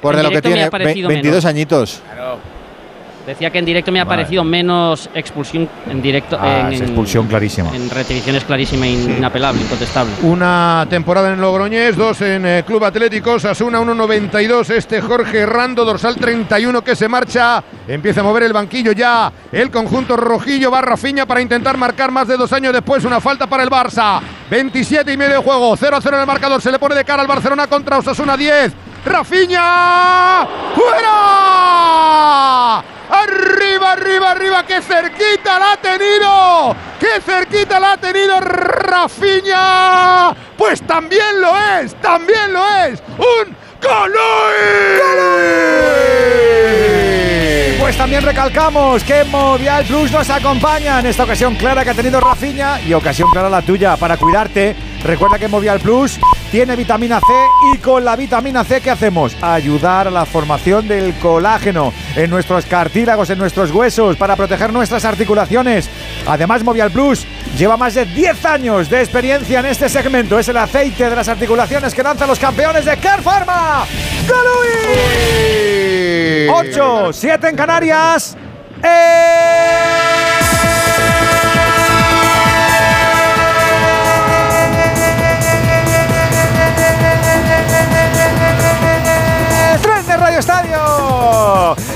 Por 0.00 0.16
de 0.16 0.22
lo 0.22 0.30
que 0.30 0.40
tiene 0.42 0.64
ha 0.64 0.70
parecido 0.70 1.08
ve- 1.08 1.14
22 1.14 1.34
menos. 1.36 1.44
añitos. 1.44 2.02
Decía 3.26 3.50
que 3.50 3.58
en 3.58 3.66
directo 3.66 3.92
me 3.92 4.00
ha 4.00 4.04
Vale. 4.04 4.22
parecido 4.22 4.42
menos 4.42 5.08
expulsión 5.14 5.68
en 5.88 6.00
directo. 6.00 6.38
Ah, 6.40 6.60
en, 6.62 6.72
es 6.72 6.80
en- 6.80 6.86
expulsión 6.86 7.26
clarísima. 7.28 7.70
En 7.76 7.88
repetición 7.90 8.34
es 8.34 8.44
clarísima, 8.44 8.86
in- 8.86 9.18
inapelable, 9.18 9.60
incontestable. 9.60 10.12
Una 10.22 10.86
temporada 10.88 11.30
en 11.32 11.40
Logroñés, 11.40 11.96
dos 11.96 12.22
en 12.22 12.46
eh, 12.46 12.64
Club 12.66 12.82
Atlético, 12.82 13.38
Sasuna 13.38 13.78
1.92, 13.78 14.70
este 14.70 15.02
Jorge 15.02 15.44
Rando, 15.44 15.84
dorsal 15.84 16.16
31 16.16 16.82
que 16.82 16.96
se 16.96 17.08
marcha, 17.08 17.62
empieza 17.86 18.20
a 18.20 18.24
mover 18.24 18.44
el 18.44 18.54
banquillo 18.54 18.92
ya, 18.92 19.30
el 19.52 19.70
conjunto 19.70 20.16
rojillo 20.16 20.70
va 20.70 20.80
Rafiña 20.80 21.26
para 21.26 21.42
intentar 21.42 21.76
marcar 21.76 22.10
más 22.10 22.26
de 22.26 22.38
dos 22.38 22.52
años 22.54 22.72
después, 22.72 23.04
una 23.04 23.20
falta 23.20 23.46
para 23.46 23.62
el 23.62 23.68
Barça, 23.70 24.20
27 24.50 25.12
y 25.12 25.16
medio 25.18 25.34
de 25.34 25.42
juego, 25.42 25.76
0-0 25.76 26.14
en 26.14 26.20
el 26.20 26.26
marcador, 26.26 26.60
se 26.62 26.72
le 26.72 26.78
pone 26.78 26.94
de 26.94 27.04
cara 27.04 27.20
al 27.20 27.28
Barcelona 27.28 27.66
contra 27.66 27.98
Osasuna 27.98 28.36
10, 28.36 28.72
Rafiña, 29.04 30.46
fuera, 30.74 32.78
arriba, 32.78 33.92
arriba, 33.92 34.30
arriba, 34.30 34.66
que 34.66 34.80
cerquita 34.82 35.58
la 35.58 35.72
ha 35.72 35.76
tenido, 35.78 36.76
que 36.98 37.20
cerquita 37.20 37.78
la 37.80 37.92
ha 37.92 37.96
tenido 37.96 38.38
Rafiña, 38.40 40.34
pues 40.56 40.82
también 40.82 41.40
lo 41.40 41.56
es, 41.80 41.94
también 41.96 42.52
lo 42.52 42.62
es, 42.84 43.02
un 43.16 43.56
Colui. 43.80 44.20
Pues 47.80 47.96
también 47.96 48.22
recalcamos 48.22 49.02
que 49.02 49.24
Movial 49.24 49.86
Plus 49.86 50.12
nos 50.12 50.28
acompaña 50.28 51.00
en 51.00 51.06
esta 51.06 51.24
ocasión 51.24 51.56
clara 51.56 51.82
que 51.82 51.90
ha 51.90 51.94
tenido 51.94 52.20
Rafiña 52.20 52.78
y 52.82 52.92
ocasión 52.92 53.30
clara 53.30 53.48
la 53.48 53.62
tuya 53.62 53.96
para 53.96 54.18
cuidarte. 54.18 54.89
Recuerda 55.04 55.38
que 55.38 55.48
Movial 55.48 55.80
Plus 55.80 56.18
tiene 56.50 56.76
vitamina 56.76 57.20
C 57.20 57.26
y 57.72 57.78
con 57.78 58.04
la 58.04 58.16
vitamina 58.16 58.64
C 58.64 58.80
¿qué 58.80 58.90
hacemos? 58.90 59.36
Ayudar 59.40 60.08
a 60.08 60.10
la 60.10 60.26
formación 60.26 60.88
del 60.88 61.14
colágeno 61.14 61.92
en 62.16 62.28
nuestros 62.28 62.66
cartílagos, 62.66 63.30
en 63.30 63.38
nuestros 63.38 63.70
huesos 63.70 64.16
para 64.16 64.36
proteger 64.36 64.72
nuestras 64.72 65.04
articulaciones. 65.04 65.88
Además 66.26 66.62
Movial 66.64 66.90
Plus 66.90 67.26
lleva 67.56 67.76
más 67.76 67.94
de 67.94 68.04
10 68.04 68.44
años 68.44 68.90
de 68.90 69.00
experiencia 69.00 69.60
en 69.60 69.66
este 69.66 69.88
segmento. 69.88 70.38
Es 70.38 70.48
el 70.48 70.56
aceite 70.56 71.08
de 71.08 71.16
las 71.16 71.28
articulaciones 71.28 71.94
que 71.94 72.02
lanzan 72.02 72.28
los 72.28 72.38
campeones 72.38 72.84
de 72.84 72.96
Care 72.96 73.22
Pharma. 73.22 73.86
¡Galui! 74.28 75.60
8, 76.48 77.12
7 77.12 77.48
en 77.48 77.56
Canarias. 77.56 78.36
El 78.82 79.40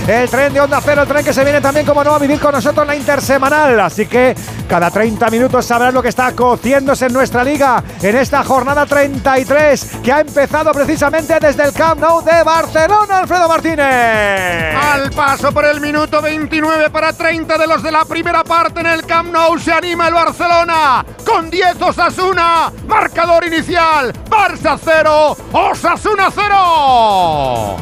El 0.07 0.29
tren 0.29 0.53
de 0.53 0.61
Onda 0.61 0.81
Cero, 0.85 1.03
el 1.03 1.09
tren 1.09 1.25
que 1.25 1.33
se 1.33 1.43
viene 1.45 1.61
también, 1.61 1.87
como 1.87 2.05
no, 2.05 2.15
a 2.15 2.19
vivir 2.19 2.39
con 2.39 2.53
nosotros 2.53 2.87
la 2.87 2.95
intersemanal. 2.95 3.81
Así 3.81 4.07
que 4.07 4.35
cada 4.69 4.91
30 4.91 5.31
minutos 5.31 5.65
sabrás 5.65 5.93
lo 5.93 6.03
que 6.03 6.09
está 6.09 6.33
cociéndose 6.33 7.07
en 7.07 7.13
nuestra 7.13 7.43
liga 7.43 7.83
en 8.03 8.17
esta 8.17 8.45
jornada 8.45 8.87
33 8.87 9.99
que 10.03 10.13
ha 10.13 10.21
empezado 10.21 10.73
precisamente 10.73 11.39
desde 11.41 11.65
el 11.65 11.73
Camp 11.73 12.01
Nou 12.01 12.23
de 12.23 12.43
Barcelona, 12.43 13.19
Alfredo 13.21 13.49
Martínez. 13.49 14.77
Al 14.77 15.11
paso 15.11 15.53
por 15.53 15.65
el 15.65 15.81
minuto 15.81 16.21
29 16.21 16.91
para 16.91 17.13
30 17.13 17.59
de 17.59 17.67
los 17.67 17.83
de 17.83 17.93
la 17.93 18.05
primera 18.05 18.45
parte 18.45 18.81
en 18.81 18.87
el 18.87 19.05
Camp 19.07 19.33
Nou 19.33 19.59
se 19.59 19.73
anima 19.73 20.09
el 20.09 20.15
Barcelona 20.15 21.05
con 21.25 21.51
10 21.51 21.81
Osasuna, 21.81 22.73
marcador 22.87 23.45
inicial, 23.45 24.13
Barça 24.29 24.79
0, 24.83 25.37
Osasuna 25.53 26.31
0. 26.35 27.77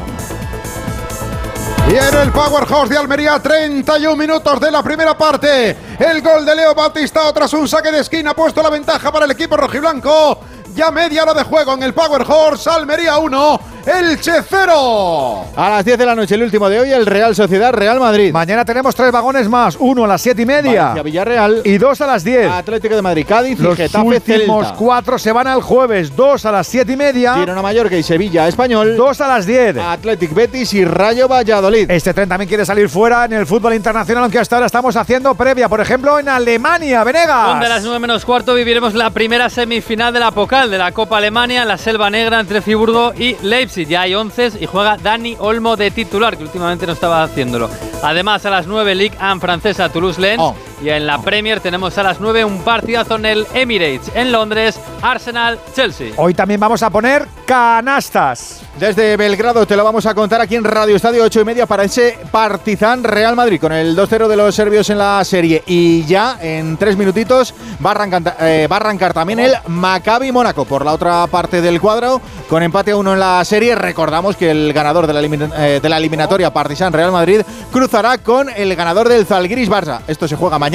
Y 1.89 1.95
en 1.97 2.15
el 2.23 2.33
Powerhouse 2.33 2.89
de 2.89 2.97
Almería, 2.97 3.39
31 3.39 4.17
minutos 4.17 4.61
de 4.61 4.71
la 4.71 4.83
primera 4.83 5.17
parte. 5.17 5.77
El 5.99 6.23
gol 6.23 6.45
de 6.45 6.55
Leo 6.57 6.75
Batistao 6.75 7.33
tras 7.33 7.53
un 7.53 7.69
saque 7.69 7.91
de 7.91 8.01
esquina, 8.01 8.35
puesto 8.35 8.63
la 8.63 8.71
ventaja 8.71 9.13
para 9.13 9.25
el 9.25 9.31
equipo 9.31 9.57
rojiblanco. 9.57 10.41
Ya 10.75 10.91
media 10.91 11.23
hora 11.23 11.35
de 11.35 11.43
juego 11.45 11.75
en 11.75 11.83
el 11.83 11.93
Powerhouse, 11.93 12.67
Almería 12.67 13.19
1, 13.19 13.61
Elche 13.85 14.33
0. 14.49 15.45
A 15.55 15.69
las 15.71 15.85
10 15.85 15.99
de 15.99 16.07
la 16.07 16.15
noche, 16.15 16.35
el 16.35 16.43
último 16.43 16.69
de 16.69 16.81
hoy, 16.81 16.91
el 16.93 17.05
Real 17.05 17.35
Sociedad 17.37 17.73
Real 17.75 18.01
Madrid. 18.01 18.33
Mañana 18.33 18.65
tenemos 18.65 18.95
tres 18.95 19.13
vagones 19.13 19.49
más, 19.51 19.77
uno 19.79 20.05
a 20.05 20.09
las 20.09 20.23
7 20.23 20.41
y 20.41 20.47
media 20.47 20.81
Valencia, 20.83 21.03
Villarreal. 21.03 21.61
y 21.65 21.77
dos 21.77 22.01
a 22.01 22.07
las 22.07 22.25
10. 22.25 22.51
Atlético 22.51 22.97
de 22.97 23.03
Madrid, 23.03 23.27
Cádiz 23.29 23.59
Los 23.59 23.75
y 23.75 23.83
Getafe 23.83 24.07
últimos 24.07 24.67
Celta. 24.67 24.79
cuatro 24.79 25.19
se 25.19 25.31
van 25.33 25.47
al 25.47 25.61
jueves, 25.61 26.17
dos 26.17 26.47
a 26.47 26.53
las 26.53 26.67
7 26.69 26.91
y 26.93 26.97
media, 26.97 27.35
Girona 27.35 27.61
Mallorca 27.61 27.97
y 27.97 28.03
Sevilla 28.03 28.49
Español. 28.49 28.97
dos 28.97 29.21
a 29.21 29.29
las 29.29 29.45
10. 29.45 29.77
Athletic 29.77 30.33
Betis 30.33 30.73
y 30.73 30.85
Rayo 30.87 31.29
Valladolid. 31.29 31.91
Este 31.91 32.15
tren 32.15 32.29
también 32.31 32.49
quiere 32.49 32.65
salir 32.65 32.89
fuera 32.89 33.27
en 33.27 33.35
el 33.35 33.47
fútbol 33.47 33.75
internacional, 33.75 34.25
aunque 34.25 34.39
hasta 34.39 34.57
ahora 34.57 34.67
estamos 34.67 34.97
haciendo 34.97 35.35
previa, 35.35 35.69
por 35.69 35.81
ejemplo, 35.81 36.19
en 36.19 36.29
Alemania, 36.31 37.05
Venegas. 37.05 37.49
Donde 37.49 37.67
a 37.67 37.69
las 37.69 37.83
9 37.83 37.99
menos 37.99 38.25
cuarto 38.25 38.55
viviremos 38.55 38.95
la 38.95 39.11
primera 39.11 39.51
semifinal 39.51 40.15
de 40.15 40.21
la 40.21 40.31
De 40.69 40.79
la 40.79 40.93
Copa 40.93 41.17
Alemania 41.17 41.63
en 41.63 41.69
la 41.69 41.77
Selva 41.77 42.09
Negra 42.09 42.39
entre 42.39 42.63
Friburgo 42.63 43.13
y 43.19 43.37
Leipzig. 43.43 43.89
Ya 43.89 44.03
hay 44.03 44.15
11 44.15 44.53
y 44.61 44.67
juega 44.67 44.97
Dani 44.97 45.37
Olmo 45.41 45.77
de 45.77 45.91
titular, 45.91 46.37
que 46.37 46.45
últimamente 46.45 46.87
no 46.87 46.93
estaba 46.93 47.25
haciéndolo. 47.25 47.69
Además, 48.01 48.47
a 48.47 48.51
las 48.51 48.69
9 48.69 48.95
Ligue 48.95 49.17
1 49.21 49.41
francesa 49.41 49.89
Toulouse-Lens. 49.89 50.41
Oh. 50.41 50.55
Y 50.83 50.91
en 50.91 51.07
la 51.07 51.19
Premier 51.23 51.61
tenemos 51.61 51.97
a 51.97 52.03
las 52.03 52.21
9 52.21 52.45
un 52.45 52.63
partidazo 52.63 53.15
en 53.17 53.25
el 53.27 53.47
Emirates. 53.55 54.11
En 54.15 54.33
Londres, 54.33 54.79
Arsenal-Chelsea. 55.01 56.13
Hoy 56.17 56.35
también 56.35 56.59
vamos 56.59 56.83
a 56.83 56.91
poner 56.91 57.27
canastas. 57.47 58.63
Desde 58.81 59.17
Belgrado 59.17 59.67
te 59.67 59.77
lo 59.77 59.85
vamos 59.85 60.07
a 60.07 60.15
contar 60.15 60.41
aquí 60.41 60.57
en 60.57 60.65
Radio 60.65 60.97
Estadio 60.97 61.23
8 61.25 61.41
y 61.43 61.45
media 61.45 61.67
para 61.67 61.85
ese 61.85 62.19
Partizan 62.31 63.05
Real 63.05 63.37
Madrid 63.37 63.61
con 63.61 63.71
el 63.73 63.95
2-0 63.97 64.27
de 64.29 64.37
los 64.37 64.55
serbios 64.55 64.89
en 64.91 64.99
la 64.99 65.23
serie. 65.25 65.63
Y 65.67 66.05
ya 66.07 66.39
en 66.41 66.77
tres 66.79 66.97
minutitos 66.97 67.55
va 67.85 67.91
a 67.91 67.93
arrancar, 67.93 68.37
eh, 68.41 68.67
va 68.71 68.77
a 68.77 68.81
arrancar 68.81 69.13
también 69.13 69.39
el 69.41 69.53
Maccabi 69.69 70.33
Mónaco 70.33 70.65
por 70.65 70.85
la 70.85 70.95
otra 70.95 71.27
parte 71.29 71.61
del 71.61 71.81
cuadro 71.81 72.21
con 72.49 72.63
empate 72.63 72.91
a 72.93 72.97
uno 72.97 73.13
en 73.13 73.21
la 73.21 73.45
serie. 73.45 73.75
Recordamos 73.75 74.37
que 74.37 74.51
el 74.51 74.73
ganador 74.73 75.07
de 75.07 75.13
la, 75.13 75.21
elimin- 75.23 75.53
eh, 75.57 75.79
de 75.83 75.89
la 75.89 75.99
eliminatoria 75.99 76.53
Partizan 76.53 76.93
Real 76.93 77.13
Madrid 77.13 77.43
cruzará 77.71 78.19
con 78.19 78.49
el 78.49 78.75
ganador 78.75 79.09
del 79.09 79.27
Zalgiris 79.27 79.69
Barça. 79.71 80.01
Esto 80.09 80.27
se 80.27 80.35
juega 80.37 80.59
mañana 80.59 80.72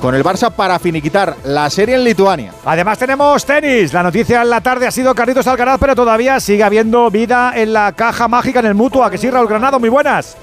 con 0.00 0.16
el 0.16 0.24
Barça 0.24 0.50
para 0.50 0.78
finiquitar 0.80 1.36
la 1.44 1.70
serie 1.70 1.94
en 1.94 2.02
Lituania. 2.02 2.52
Además 2.64 2.98
tenemos 2.98 3.44
tenis. 3.44 3.92
La 3.92 4.02
noticia 4.02 4.42
en 4.42 4.50
la 4.50 4.60
tarde 4.60 4.88
ha 4.88 4.90
sido 4.90 5.14
Carlitos 5.14 5.46
Alcaraz, 5.46 5.78
pero 5.78 5.94
todavía 5.94 6.40
sigue 6.40 6.64
habiendo 6.64 7.08
vida 7.08 7.52
en 7.54 7.72
la 7.72 7.92
caja 7.92 8.26
mágica 8.26 8.58
en 8.58 8.66
el 8.66 8.74
Mutua. 8.74 9.10
Que 9.10 9.18
sí, 9.18 9.30
Raúl 9.30 9.46
Granado, 9.46 9.78
muy 9.78 9.90
buenas. 9.90 10.36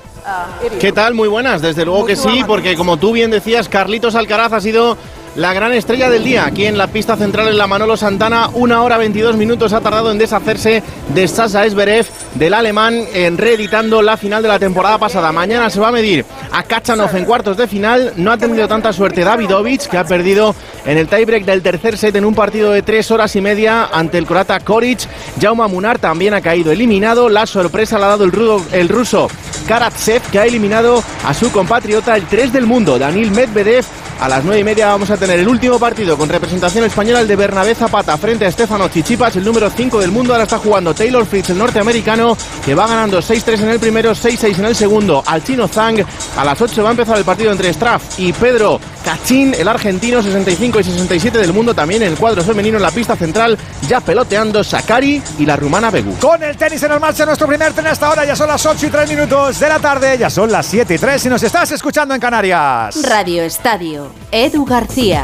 ¿Qué 0.79 0.93
tal? 0.93 1.13
Muy 1.13 1.27
buenas, 1.27 1.61
desde 1.61 1.83
luego 1.83 2.05
que 2.05 2.15
sí, 2.15 2.43
porque 2.47 2.75
como 2.75 2.97
tú 2.97 3.11
bien 3.11 3.31
decías, 3.31 3.69
Carlitos 3.69 4.15
Alcaraz 4.15 4.53
ha 4.53 4.61
sido 4.61 4.97
la 5.35 5.53
gran 5.53 5.73
estrella 5.73 6.09
del 6.09 6.23
día. 6.23 6.45
Aquí 6.45 6.65
en 6.65 6.77
la 6.77 6.87
pista 6.87 7.17
central 7.17 7.49
en 7.49 7.57
la 7.57 7.67
Manolo 7.67 7.97
Santana, 7.97 8.49
una 8.53 8.81
hora 8.83 8.97
22 8.97 9.35
minutos 9.35 9.73
ha 9.73 9.81
tardado 9.81 10.09
en 10.11 10.17
deshacerse 10.17 10.81
de 11.13 11.27
Sasa 11.27 11.65
Esberev, 11.65 12.05
del 12.35 12.53
alemán, 12.53 13.03
en 13.13 13.37
reeditando 13.37 14.01
la 14.01 14.15
final 14.15 14.41
de 14.41 14.47
la 14.47 14.59
temporada 14.59 14.97
pasada. 14.97 15.31
Mañana 15.33 15.69
se 15.69 15.79
va 15.81 15.89
a 15.89 15.91
medir 15.91 16.25
a 16.51 16.63
Kachanov 16.63 17.13
en 17.15 17.25
cuartos 17.25 17.57
de 17.57 17.67
final. 17.67 18.13
No 18.15 18.31
ha 18.31 18.37
tenido 18.37 18.65
tanta 18.67 18.93
suerte 18.93 19.25
Davidovich, 19.25 19.87
que 19.87 19.97
ha 19.97 20.05
perdido 20.05 20.55
en 20.85 20.97
el 20.97 21.07
tiebreak 21.07 21.43
del 21.43 21.61
tercer 21.61 21.97
set 21.97 22.15
en 22.15 22.23
un 22.25 22.33
partido 22.35 22.71
de 22.71 22.81
tres 22.81 23.11
horas 23.11 23.35
y 23.35 23.41
media 23.41 23.89
ante 23.91 24.17
el 24.17 24.25
croata 24.25 24.59
Koric. 24.61 24.99
Jaume 25.41 25.67
Munar 25.67 25.99
también 25.99 26.33
ha 26.33 26.41
caído 26.41 26.71
eliminado. 26.71 27.27
La 27.27 27.45
sorpresa 27.45 27.99
la 27.99 28.05
ha 28.05 28.09
dado 28.09 28.23
el, 28.23 28.31
rudo- 28.31 28.63
el 28.71 28.87
ruso 28.87 29.29
Karatsev, 29.67 30.21
que 30.31 30.39
ha 30.39 30.45
eliminado 30.45 31.03
a 31.25 31.33
su 31.33 31.51
compatriota, 31.51 32.15
el 32.15 32.25
3 32.25 32.53
del 32.53 32.65
mundo, 32.65 32.97
Daniil 32.97 33.31
Medvedev. 33.31 33.83
A 34.19 34.29
las 34.29 34.43
9 34.43 34.61
y 34.61 34.63
media 34.63 34.87
vamos 34.87 35.09
a 35.09 35.17
tener 35.17 35.39
el 35.39 35.47
último 35.47 35.77
partido 35.77 36.17
con 36.17 36.29
representación 36.29 36.85
española, 36.85 37.19
el 37.19 37.27
de 37.27 37.35
Bernabé 37.35 37.75
Zapata 37.75 38.17
frente 38.17 38.45
a 38.45 38.47
Estefano 38.47 38.87
Chichipas, 38.87 39.35
el 39.35 39.43
número 39.43 39.69
5 39.69 39.99
del 39.99 40.11
mundo. 40.11 40.33
Ahora 40.33 40.43
está 40.43 40.57
jugando 40.57 40.93
Taylor 40.93 41.25
Fritz, 41.25 41.49
el 41.49 41.57
norteamericano, 41.57 42.37
que 42.63 42.73
va 42.73 42.87
ganando 42.87 43.19
6-3 43.19 43.61
en 43.63 43.69
el 43.69 43.79
primero, 43.79 44.11
6-6 44.13 44.59
en 44.59 44.65
el 44.65 44.75
segundo. 44.75 45.21
Al 45.25 45.43
chino 45.43 45.67
Zhang, 45.67 46.03
a 46.37 46.45
las 46.45 46.59
8 46.59 46.81
va 46.81 46.89
a 46.89 46.91
empezar 46.91 47.17
el 47.17 47.25
partido 47.25 47.51
entre 47.51 47.71
Straff 47.73 48.19
y 48.19 48.31
Pedro 48.33 48.79
Cachín, 49.05 49.53
el 49.53 49.67
argentino 49.67 50.23
65 50.23 50.79
y 50.79 50.83
67 50.83 51.37
del 51.37 51.53
mundo, 51.53 51.75
también 51.75 52.01
el 52.01 52.15
cuadro 52.15 52.43
femenino 52.43 52.77
en 52.77 52.83
la 52.83 52.89
pista 52.89 53.15
central, 53.15 53.55
ya 53.87 53.99
peloteando 53.99 54.63
Sakari 54.63 55.21
y 55.37 55.45
la 55.45 55.55
rumana 55.55 55.91
Begu. 55.91 56.17
Con 56.17 56.41
el 56.41 56.57
tenis 56.57 56.81
en 56.81 56.91
el 56.91 56.99
marcha, 56.99 57.23
nuestro 57.25 57.45
primer 57.47 57.71
tren 57.73 57.85
hasta 57.85 58.07
ahora, 58.07 58.25
ya 58.25 58.35
son 58.35 58.47
las 58.47 58.65
8 58.65 58.87
y 58.87 58.89
3 58.89 59.09
minutos 59.09 59.59
de 59.59 59.69
la 59.69 59.77
tarde, 59.77 60.17
ya 60.17 60.31
son 60.31 60.51
las 60.51 60.65
7 60.65 60.95
y 60.95 60.97
3 60.97 61.25
y 61.25 61.29
nos 61.29 61.43
estás 61.43 61.71
escuchando 61.71 62.15
en 62.15 62.19
Canarias. 62.19 62.99
Radio 63.03 63.43
Estadio, 63.43 64.04
Edu 64.31 64.65
García. 64.65 65.23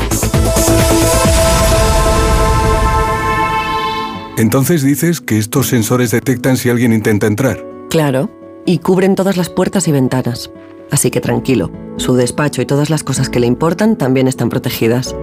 Entonces 4.38 4.82
dices 4.82 5.22
que 5.22 5.38
estos 5.38 5.68
sensores 5.68 6.12
detectan 6.12 6.58
si 6.58 6.70
alguien 6.70 6.94
intenta 6.94 7.28
entrar. 7.28 7.64
Claro, 7.90 8.30
y 8.66 8.80
cubren 8.80 9.16
todas 9.16 9.38
las 9.38 9.50
puertas 9.50 9.88
y 9.88 9.92
ventanas. 9.92 10.52
Así 10.90 11.12
que 11.12 11.22
tranquilo, 11.22 11.72
su 11.98 12.16
despacho 12.16 12.62
y 12.62 12.66
todas 12.66 12.90
las 12.90 13.04
cosas 13.04 13.30
que 13.30 13.40
le 13.40 13.48
importan 13.48 13.98
también 13.98 14.28
están 14.28 14.50
protegidas. 14.50 15.16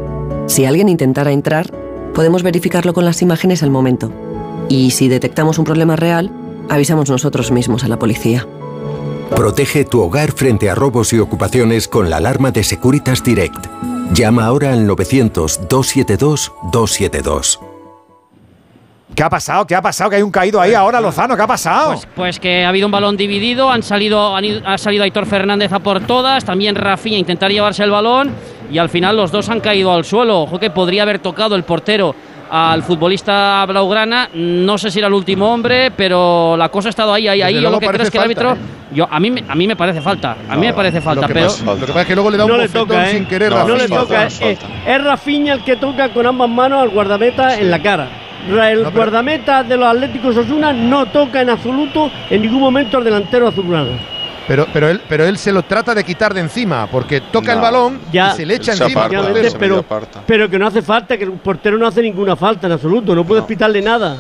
Si 0.47 0.65
alguien 0.65 0.89
intentara 0.89 1.33
entrar, 1.33 1.73
podemos 2.15 2.43
verificarlo 2.43 2.95
con 2.95 3.05
las 3.05 3.23
imágenes 3.23 3.63
al 3.63 3.71
momento. 3.71 4.13
Y 4.69 4.93
si 4.93 5.09
detectamos 5.09 5.59
un 5.59 5.65
problema 5.65 5.97
real, 5.97 6.31
avisamos 6.69 7.11
nosotros 7.11 7.51
mismos 7.51 7.85
a 7.85 7.89
la 7.89 7.99
policía. 7.99 8.47
Protege 9.35 9.85
tu 9.85 10.01
hogar 10.03 10.33
frente 10.33 10.69
a 10.71 10.75
robos 10.75 11.13
y 11.13 11.19
ocupaciones 11.21 11.87
con 11.89 12.09
la 12.11 12.17
alarma 12.17 12.51
de 12.51 12.65
Securitas 12.65 13.23
Direct. 13.23 13.67
Llama 14.13 14.47
ahora 14.47 14.73
al 14.73 14.87
900-272-272. 14.89 17.61
¿Qué 19.15 19.23
ha 19.23 19.31
pasado? 19.31 19.67
¿Qué 19.67 19.75
ha 19.75 19.83
pasado? 19.83 20.11
Que 20.11 20.17
hay 20.17 20.23
un 20.23 20.31
caído 20.31 20.61
ahí 20.61 20.75
ahora, 20.75 21.01
Lozano. 21.01 21.35
¿Qué 21.37 21.43
ha 21.43 21.47
pasado? 21.47 21.93
Pues, 21.95 22.07
pues 22.15 22.39
que 22.41 22.65
ha 22.65 22.69
habido 22.69 22.87
un 22.87 22.93
balón 22.93 23.17
dividido, 23.17 23.71
han 23.71 23.83
salido, 23.83 24.37
han 24.37 24.45
ido- 24.45 24.61
ha 24.65 24.79
salido 24.79 25.03
Aitor 25.05 25.27
Fernández 25.27 25.73
a 25.73 25.81
por 25.81 26.01
todas, 26.01 26.45
también 26.45 26.75
Rafinha 26.77 27.17
a 27.17 27.21
intentar 27.21 27.51
llevarse 27.51 27.83
el 27.85 27.91
balón 27.91 28.33
y 28.71 28.79
al 28.79 28.89
final 28.89 29.17
los 29.17 29.33
dos 29.33 29.49
han 29.49 29.61
caído 29.61 29.93
al 29.93 30.05
suelo. 30.05 30.43
Ojo 30.43 30.59
que 30.61 30.71
podría 30.71 31.03
haber 31.03 31.19
tocado 31.19 31.57
el 31.57 31.65
portero 31.65 32.15
al 32.51 32.83
futbolista 32.83 33.65
Blaugrana, 33.67 34.29
no 34.35 34.79
sé 34.79 34.91
si 34.91 34.99
era 34.99 35.09
el 35.09 35.15
último 35.15 35.53
hombre, 35.53 35.91
pero 35.91 36.57
la 36.57 36.69
cosa 36.69 36.89
ha 36.89 36.91
estado 36.91 37.13
ahí, 37.15 37.29
ahí, 37.29 37.39
Desde 37.41 37.57
ahí. 37.59 37.63
Yo 37.63 37.71
lo 37.71 37.79
que 37.79 37.87
creo 37.89 38.03
es 38.03 38.11
que 38.11 38.19
el 38.19 38.25
árbitro, 38.25 38.57
yo 38.93 39.07
a 39.11 39.21
mí, 39.21 39.31
me- 39.31 39.45
a 39.49 39.55
mí 39.55 39.67
me 39.67 39.77
parece 39.77 40.01
falta, 40.01 40.37
a 40.49 40.57
mí 40.57 40.67
me 40.67 40.73
parece 40.75 41.01
falta, 41.01 41.23
lo 41.23 41.27
que 41.29 41.35
pero 41.35 41.47
pasa- 41.47 41.65
lo 41.65 41.75
que 41.81 41.87
pasa 41.87 42.01
es 42.03 42.07
que 42.07 42.15
luego 42.15 42.31
le 42.31 42.37
da 42.39 42.45
un 42.45 42.51
no 42.51 42.57
le 42.57 42.63
bofetón 42.65 42.89
toca, 42.89 43.09
¿eh? 43.09 43.13
sin 43.13 43.27
querer 43.27 43.51
no, 43.53 43.67
le 43.69 43.75
Rafinha. 43.87 43.99
toca. 44.01 44.27
eh, 44.41 44.59
es 44.87 45.05
Rafinha 45.05 45.53
el 45.55 45.65
que 45.65 45.77
toca 45.77 46.09
con 46.11 46.27
ambas 46.27 46.49
manos 46.49 46.83
al 46.83 46.89
guardameta 46.91 47.59
en 47.59 47.71
la 47.71 47.81
cara. 47.83 48.09
Ra- 48.51 48.71
El 48.71 48.83
No, 48.85 48.93
guardameta 48.93 49.63
de 49.65 49.77
los 49.77 49.87
Atléticos 49.89 50.37
Osuna 50.37 50.73
no 50.73 51.07
toca 51.07 51.41
en 51.43 51.51
absoluto 51.51 52.11
en 52.31 52.41
ningún 52.43 52.61
momento 52.61 52.97
al 52.97 53.05
delantero 53.05 53.49
azulgrana. 53.49 53.91
Pero, 54.49 54.67
pero, 54.73 54.89
él, 54.89 55.03
pero 55.09 55.25
él 55.27 55.37
se 55.37 55.53
lo 55.53 55.63
trata 55.63 55.95
de 55.95 56.03
quitar 56.03 56.33
de 56.33 56.41
encima, 56.41 56.87
porque 56.91 57.21
toca 57.21 57.53
el 57.53 57.59
No. 57.59 57.63
balón 57.65 58.01
Ya. 58.11 58.33
y 58.33 58.37
se 58.37 58.47
le 58.47 58.55
echa 58.55 58.75
Se 58.75 58.83
encima. 58.85 59.05
aparta, 59.05 59.31
pero, 59.59 59.85
pero 60.27 60.49
que 60.49 60.59
no 60.59 60.67
hace 60.67 60.81
falta, 60.83 61.19
que 61.19 61.25
el 61.25 61.33
portero 61.33 61.77
no 61.77 61.87
hace 61.87 62.01
ninguna 62.03 62.35
falta 62.35 62.67
en 62.67 62.73
absoluto, 62.73 63.15
no 63.15 63.25
puedes 63.25 63.45
pitarle 63.45 63.83
nada. 63.83 64.17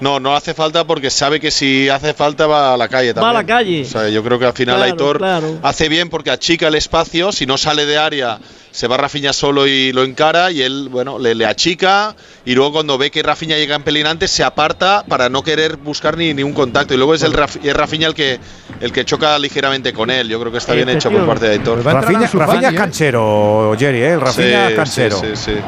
No, 0.00 0.20
no 0.20 0.36
hace 0.36 0.52
falta 0.52 0.84
porque 0.86 1.08
sabe 1.10 1.40
que 1.40 1.50
si 1.50 1.88
hace 1.88 2.12
falta 2.12 2.46
va 2.46 2.74
a 2.74 2.76
la 2.76 2.86
calle 2.88 3.14
Va 3.14 3.20
a 3.20 3.24
también. 3.32 3.34
la 3.34 3.46
calle. 3.46 3.82
O 3.82 3.84
sea, 3.86 4.08
yo 4.10 4.22
creo 4.22 4.38
que 4.38 4.44
al 4.44 4.52
final 4.52 4.76
Claro, 4.76 4.92
Aitor 4.92 5.18
claro. 5.18 5.58
hace 5.62 5.88
bien 5.88 6.10
porque 6.10 6.30
achica 6.30 6.68
el 6.68 6.74
espacio, 6.74 7.32
si 7.32 7.46
no 7.46 7.56
sale 7.56 7.86
de 7.86 7.96
área 7.96 8.38
se 8.72 8.88
va 8.88 8.98
Rafinha 8.98 9.32
solo 9.32 9.66
y 9.66 9.90
lo 9.94 10.04
encara 10.04 10.50
y 10.50 10.60
él, 10.60 10.88
bueno, 10.90 11.18
le, 11.18 11.34
le 11.34 11.46
achica 11.46 12.14
y 12.44 12.54
luego 12.54 12.72
cuando 12.74 12.98
ve 12.98 13.10
que 13.10 13.22
Rafinha 13.22 13.56
llega 13.56 13.74
en 13.74 13.82
pelín 13.82 14.06
antes 14.06 14.30
se 14.30 14.44
aparta 14.44 15.02
para 15.08 15.30
no 15.30 15.42
querer 15.42 15.78
buscar 15.78 16.18
ni, 16.18 16.34
ni 16.34 16.42
un 16.42 16.52
contacto 16.52 16.92
y 16.92 16.98
luego 16.98 17.14
es 17.14 17.22
el 17.22 17.32
Raf- 17.32 17.58
es 17.64 17.74
Rafinha 17.74 18.06
el 18.08 18.14
que 18.14 18.38
el 18.82 18.92
que 18.92 19.06
choca 19.06 19.38
ligeramente 19.38 19.94
con 19.94 20.10
él. 20.10 20.28
Yo 20.28 20.38
creo 20.40 20.52
que 20.52 20.58
está 20.58 20.74
bien 20.74 20.90
hecho 20.90 21.10
por 21.10 21.24
parte 21.26 21.46
de 21.46 21.52
Aitor. 21.52 21.82
Rafinha, 21.82 22.28
Rafinha 22.30 22.68
es 22.68 22.74
canchero, 22.74 23.74
Jerry, 23.78 24.02
¿eh? 24.02 24.12
El 24.12 24.20
Rafinha 24.20 24.66
Sí, 24.66 24.72
es 24.72 24.76
canchero. 24.76 25.20
sí, 25.20 25.26
sí, 25.36 25.52
sí. 25.54 25.60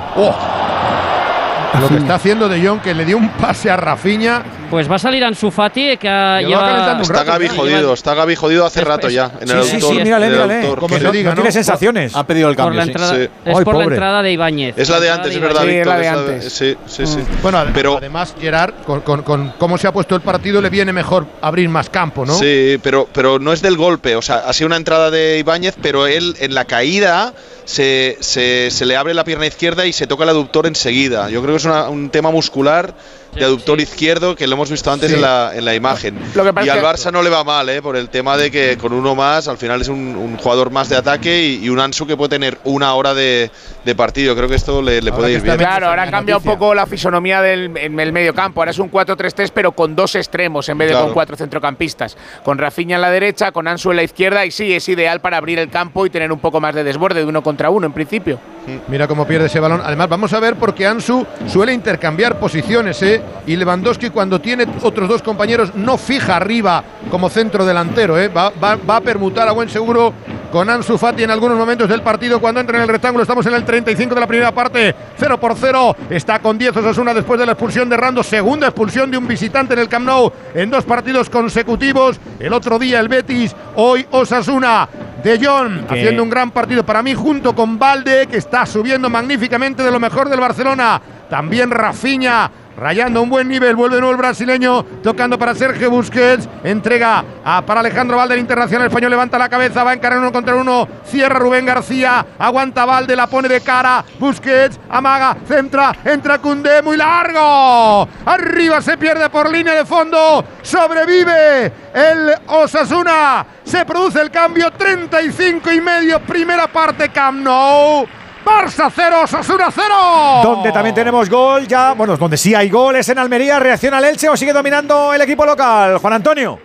Lo 1.81 1.89
que 1.89 1.97
está 1.97 2.17
haciendo 2.17 2.49
De 2.49 2.67
Jong, 2.67 2.81
que 2.81 2.95
le 2.95 3.05
dio 3.05 3.17
un 3.17 3.29
pase 3.31 3.71
a 3.71 3.77
Rafinha. 3.77 4.43
Pues 4.71 4.91
va 4.91 4.97
a 4.97 4.99
salir 4.99 5.25
Ansu 5.25 5.51
Fati, 5.51 5.97
que 5.97 6.09
ha- 6.09 6.43
Lleva 6.43 6.99
Está 7.01 7.15
rato 7.15 7.25
Gaby 7.33 7.49
jodido, 7.49 7.95
está 7.95 8.15
Gaby 8.15 8.35
jodido 8.37 8.67
hace 8.67 8.81
Es- 8.81 8.87
rato 8.87 9.09
ya. 9.09 9.31
En 9.41 9.49
sí, 9.49 9.55
el 9.55 9.63
sí, 9.65 9.75
autor, 9.77 9.95
sí, 9.97 10.03
mírale, 10.03 10.29
mírale. 10.29 10.75
Como 10.79 10.99
se 10.99 11.11
diga, 11.11 11.31
¿no? 11.31 11.37
tiene 11.37 11.53
sensaciones. 11.53 12.15
Ha 12.15 12.27
pedido 12.27 12.51
el 12.51 12.57
Por 12.57 12.65
cambio. 12.67 12.79
la 12.79 12.85
sí. 12.85 12.91
entrada, 12.91 13.15
Sí. 13.15 13.23
Es 13.47 13.57
Ay, 13.59 13.65
por 13.65 13.77
la 13.77 13.85
entrada 13.85 14.23
de 14.23 14.33
Ibáñez. 14.33 14.75
Es 14.77 14.89
la 14.91 15.01
de 15.01 15.11
antes, 15.11 15.35
es 15.35 15.41
verdad. 15.41 15.65
Víctor. 15.65 15.87
la 15.87 15.99
de 15.99 16.09
antes. 16.09 16.53
Sí, 16.53 16.77
sí, 16.87 17.07
sí. 17.07 17.19
Bueno, 17.43 17.59
ade- 17.59 17.71
Pero- 17.73 17.97
además, 17.97 18.35
Gerard, 18.39 18.75
con, 18.85 19.01
con- 19.01 19.23
con 19.23 19.55
cómo 19.59 19.79
se 19.79 19.87
ha 19.87 19.93
puesto 19.93 20.15
el 20.15 20.21
partido, 20.21 20.61
le 20.61 20.69
viene 20.71 20.93
mejor 20.93 21.27
abrir 21.41 21.69
más 21.71 21.89
campo, 21.89 22.27
¿no? 22.27 22.35
Sí, 22.35 22.79
pero, 22.83 23.09
pero 23.13 23.39
no 23.39 23.53
es 23.55 23.63
del 23.63 23.77
golpe. 23.79 24.17
O 24.17 24.23
sea, 24.23 24.43
ha 24.47 24.53
sido 24.53 24.67
una 24.67 24.77
entrada 24.77 25.11
de 25.11 25.39
Ibáñez, 25.39 25.77
pero 25.81 26.07
él 26.07 26.37
en 26.41 26.53
la 26.55 26.67
caída 26.67 27.33
se, 27.65 28.17
se- 28.21 28.71
se 28.71 28.85
le 28.87 28.97
abre 28.97 29.15
la 29.15 29.25
pierna 29.25 29.47
izquierda 29.47 29.87
y 29.87 29.93
se 29.93 30.07
toca 30.07 30.25
el 30.25 30.31
aductor 30.31 30.67
enseguida. 30.67 31.31
Yo 31.31 31.41
creo 31.43 31.55
que 31.55 31.59
es 31.59 31.65
una- 31.65 31.89
un 31.89 32.11
tema 32.11 32.31
muscular 32.31 32.95
de 33.35 33.45
aductor 33.45 33.81
izquierdo 33.81 34.35
que 34.35 34.47
lo 34.47 34.55
hemos 34.55 34.71
visto 34.71 34.91
antes 34.91 35.09
Sí. 35.11 35.15
en, 35.17 35.23
la, 35.23 35.53
en 35.55 35.65
la 35.65 35.75
imagen. 35.75 36.19
Lo 36.35 36.45
que 36.45 36.53
pasa 36.53 36.67
y 36.67 36.71
al 36.71 36.81
que- 36.81 36.85
Barça 36.87 37.13
no 37.13 37.23
le 37.23 37.31
va 37.31 37.45
mal, 37.45 37.69
¿eh? 37.69 37.81
por 37.83 37.97
el 37.97 38.09
tema 38.09 38.37
de 38.37 38.51
que 38.51 38.77
con 38.79 38.93
uno 38.93 39.15
más 39.15 39.49
al 39.49 39.59
final 39.59 39.81
es 39.81 39.89
un, 39.89 40.17
un 40.17 40.37
jugador 40.39 40.71
más 40.71 40.89
de 40.89 40.97
ataque 40.97 41.43
y, 41.43 41.65
y 41.65 41.69
un 41.69 41.79
Ansu 41.81 42.07
que 42.07 42.17
puede 42.17 42.31
tener 42.31 42.59
una 42.65 42.95
hora 42.95 43.15
de, 43.15 43.51
de 43.85 43.95
partido. 43.95 44.35
Creo 44.35 44.49
que 44.49 44.55
esto 44.57 44.83
le, 44.83 45.01
le 45.03 45.13
puede 45.13 45.33
ir 45.33 45.41
bien. 45.43 45.57
Claro, 45.57 45.87
ahora 45.89 46.03
ha 46.03 46.07
Noticia. 46.07 46.19
cambiado 46.19 46.39
un 46.41 46.45
poco 46.45 46.75
la 46.75 46.87
fisonomía 46.87 47.41
del 47.43 47.77
en 47.77 47.99
el 48.01 48.13
medio 48.13 48.35
campo. 48.35 48.61
Ahora 48.61 48.71
es 48.73 48.79
un 48.79 48.91
4-3-3, 48.91 49.51
pero 49.55 49.73
con 49.73 49.95
dos 49.95 50.15
extremos 50.15 50.69
en 50.69 50.79
vez 50.79 50.89
de 50.89 50.93
Claro. 50.93 51.07
con 51.07 51.15
cuatro 51.15 51.37
centrocampistas. 51.37 52.17
Con 52.45 52.59
Rafinha 52.59 52.97
en 52.97 53.03
la 53.03 53.11
derecha, 53.11 53.53
con 53.53 53.69
Ansu 53.69 53.91
en 53.91 53.97
la 53.97 54.03
izquierda, 54.03 54.45
y 54.47 54.51
sí, 54.51 54.73
es 54.73 54.89
ideal 54.89 55.21
para 55.21 55.37
abrir 55.37 55.59
el 55.59 55.69
campo 55.71 56.07
y 56.07 56.11
tener 56.11 56.33
un 56.33 56.39
poco 56.41 56.61
más 56.61 56.75
de 56.75 56.83
desborde 56.85 57.21
de 57.21 57.27
uno 57.27 57.43
contra 57.43 57.71
uno, 57.71 57.87
en 57.87 57.93
principio. 57.93 58.41
Mira 58.89 59.07
cómo 59.09 59.27
pierde 59.27 59.47
ese 59.47 59.61
balón. 59.61 59.81
Además, 59.85 60.09
vamos 60.09 60.33
a 60.33 60.41
ver 60.41 60.57
porque 60.57 60.87
Ansu 60.87 61.27
suele 61.47 61.73
intercambiar 61.73 62.39
posiciones, 62.39 63.01
¿eh? 63.03 63.18
Y 63.47 63.57
Lewandowski, 63.57 64.11
cuando 64.11 64.41
tiene 64.41 64.67
otros 64.83 65.09
dos 65.09 65.23
compañeros, 65.23 65.75
no 65.75 65.97
fija 65.97 66.37
arriba 66.37 66.83
como 67.11 67.29
centro 67.29 67.65
delantero, 67.65 68.19
¿eh? 68.19 68.29
Va, 68.29 68.51
va- 68.51 68.77
va 68.77 68.97
a 68.97 69.01
permutar 69.01 69.49
a 69.49 69.53
buen 69.53 69.69
seguro 69.69 70.13
con 70.53 70.69
Ansu 70.71 70.97
Fati 70.97 71.23
en 71.25 71.31
algunos 71.31 71.59
momentos 71.59 71.89
del 71.89 72.03
partido. 72.03 72.41
Cuando 72.41 72.61
entra 72.61 72.77
en 72.79 72.83
el 72.83 72.89
rectángulo, 72.89 73.23
estamos 73.23 73.45
en 73.47 73.55
el 73.55 73.65
35 73.65 74.15
de 74.15 74.21
la 74.21 74.27
primera 74.27 74.53
parte, 74.53 74.95
0 75.19 75.39
por 75.39 75.55
0. 75.57 75.97
Está 76.11 76.39
con 76.39 76.57
10 76.59 76.77
Osasuna 76.77 77.13
después 77.15 77.39
de 77.39 77.47
la 77.47 77.53
expulsión 77.53 77.89
de 77.89 77.97
Rando. 77.97 78.23
Segunda 78.23 78.67
expulsión 78.69 79.11
de 79.11 79.19
un 79.19 79.27
visitante 79.29 79.75
en 79.75 79.81
el 79.81 79.89
Camp 79.89 80.07
Nou 80.07 80.33
en 80.55 80.71
dos 80.71 80.85
partidos 80.85 81.29
consecutivos. 81.31 82.19
El 82.39 82.53
otro 82.53 82.79
día 82.79 83.01
el 83.01 83.09
Betis, 83.09 83.55
hoy 83.77 84.07
Osasuna. 84.11 84.89
De 85.23 85.37
Jong 85.45 85.87
Que- 85.89 85.95
haciendo 85.95 86.23
un 86.23 86.31
gran 86.31 86.53
partido 86.53 86.87
para 86.87 87.03
mí 87.03 87.13
junto 87.13 87.53
con 87.53 87.77
Valde 87.77 88.29
que 88.29 88.37
está 88.37 88.65
subiendo 88.65 89.11
magníficamente 89.11 89.83
de 89.83 89.91
lo 89.91 89.99
mejor 89.99 90.29
del 90.29 90.39
Barcelona. 90.39 91.03
También 91.29 91.71
Rafinha 91.73 92.49
rayando 92.79 93.21
un 93.23 93.29
buen 93.29 93.49
nivel, 93.49 93.75
vuelve 93.75 93.97
de 93.97 94.01
nuevo 94.01 94.13
el 94.13 94.19
brasileño, 94.19 94.85
tocando 95.03 95.39
para 95.39 95.55
Sergio 95.55 95.91
Busquets, 95.91 96.49
entrega 96.63 97.25
a, 97.45 97.63
para 97.63 97.81
Alejandro 97.81 98.17
Valde, 98.17 98.35
el 98.35 98.41
internacional 98.41 98.87
español, 98.87 99.11
levanta 99.11 99.37
la 99.37 99.49
cabeza, 99.49 99.83
va 99.83 99.91
a 99.91 99.95
encarar 99.95 100.19
uno 100.19 100.31
contra 100.33 100.55
uno, 100.55 100.87
cierra 101.05 101.39
Rubén 101.39 101.67
García, 101.67 102.25
aguanta 102.39 102.85
Valde, 102.85 103.17
la 103.17 103.27
pone 103.27 103.49
de 103.49 103.61
cara, 103.61 104.05
Busquets, 104.19 104.79
amaga, 104.89 105.37
centra, 105.47 105.93
entra 106.05 106.39
Cundé, 106.39 106.81
muy 106.83 106.97
largo, 106.97 108.09
arriba 108.25 108.81
se 108.81 108.97
pierde 108.97 109.29
por 109.29 109.51
línea 109.51 109.75
de 109.75 109.85
fondo, 109.85 110.45
sobrevive 110.63 111.73
el 111.93 112.33
Osasuna, 112.47 113.45
se 113.65 113.85
produce 113.85 114.21
el 114.21 114.31
cambio, 114.31 114.71
35 114.71 115.73
y 115.73 115.81
medio, 115.81 116.21
primera 116.21 116.69
parte 116.69 117.09
Camp 117.09 117.41
Nou. 117.41 118.07
Barça 118.45 118.91
0, 118.95 119.17
Osasuna 119.25 119.71
0. 119.71 119.95
Donde 120.43 120.73
también 120.73 120.95
tenemos 120.95 121.29
gol 121.29 121.67
ya, 121.67 121.93
bueno, 121.93 122.17
donde 122.17 122.37
sí 122.37 122.55
hay 122.55 122.71
goles 122.71 123.09
en 123.09 123.19
Almería, 123.19 123.59
reacciona 123.59 123.99
el 123.99 124.05
Elche 124.05 124.29
o 124.29 124.37
sigue 124.37 124.53
dominando 124.53 125.13
el 125.13 125.21
equipo 125.21 125.45
local. 125.45 125.99
Juan 125.99 126.15
Antonio. 126.15 126.59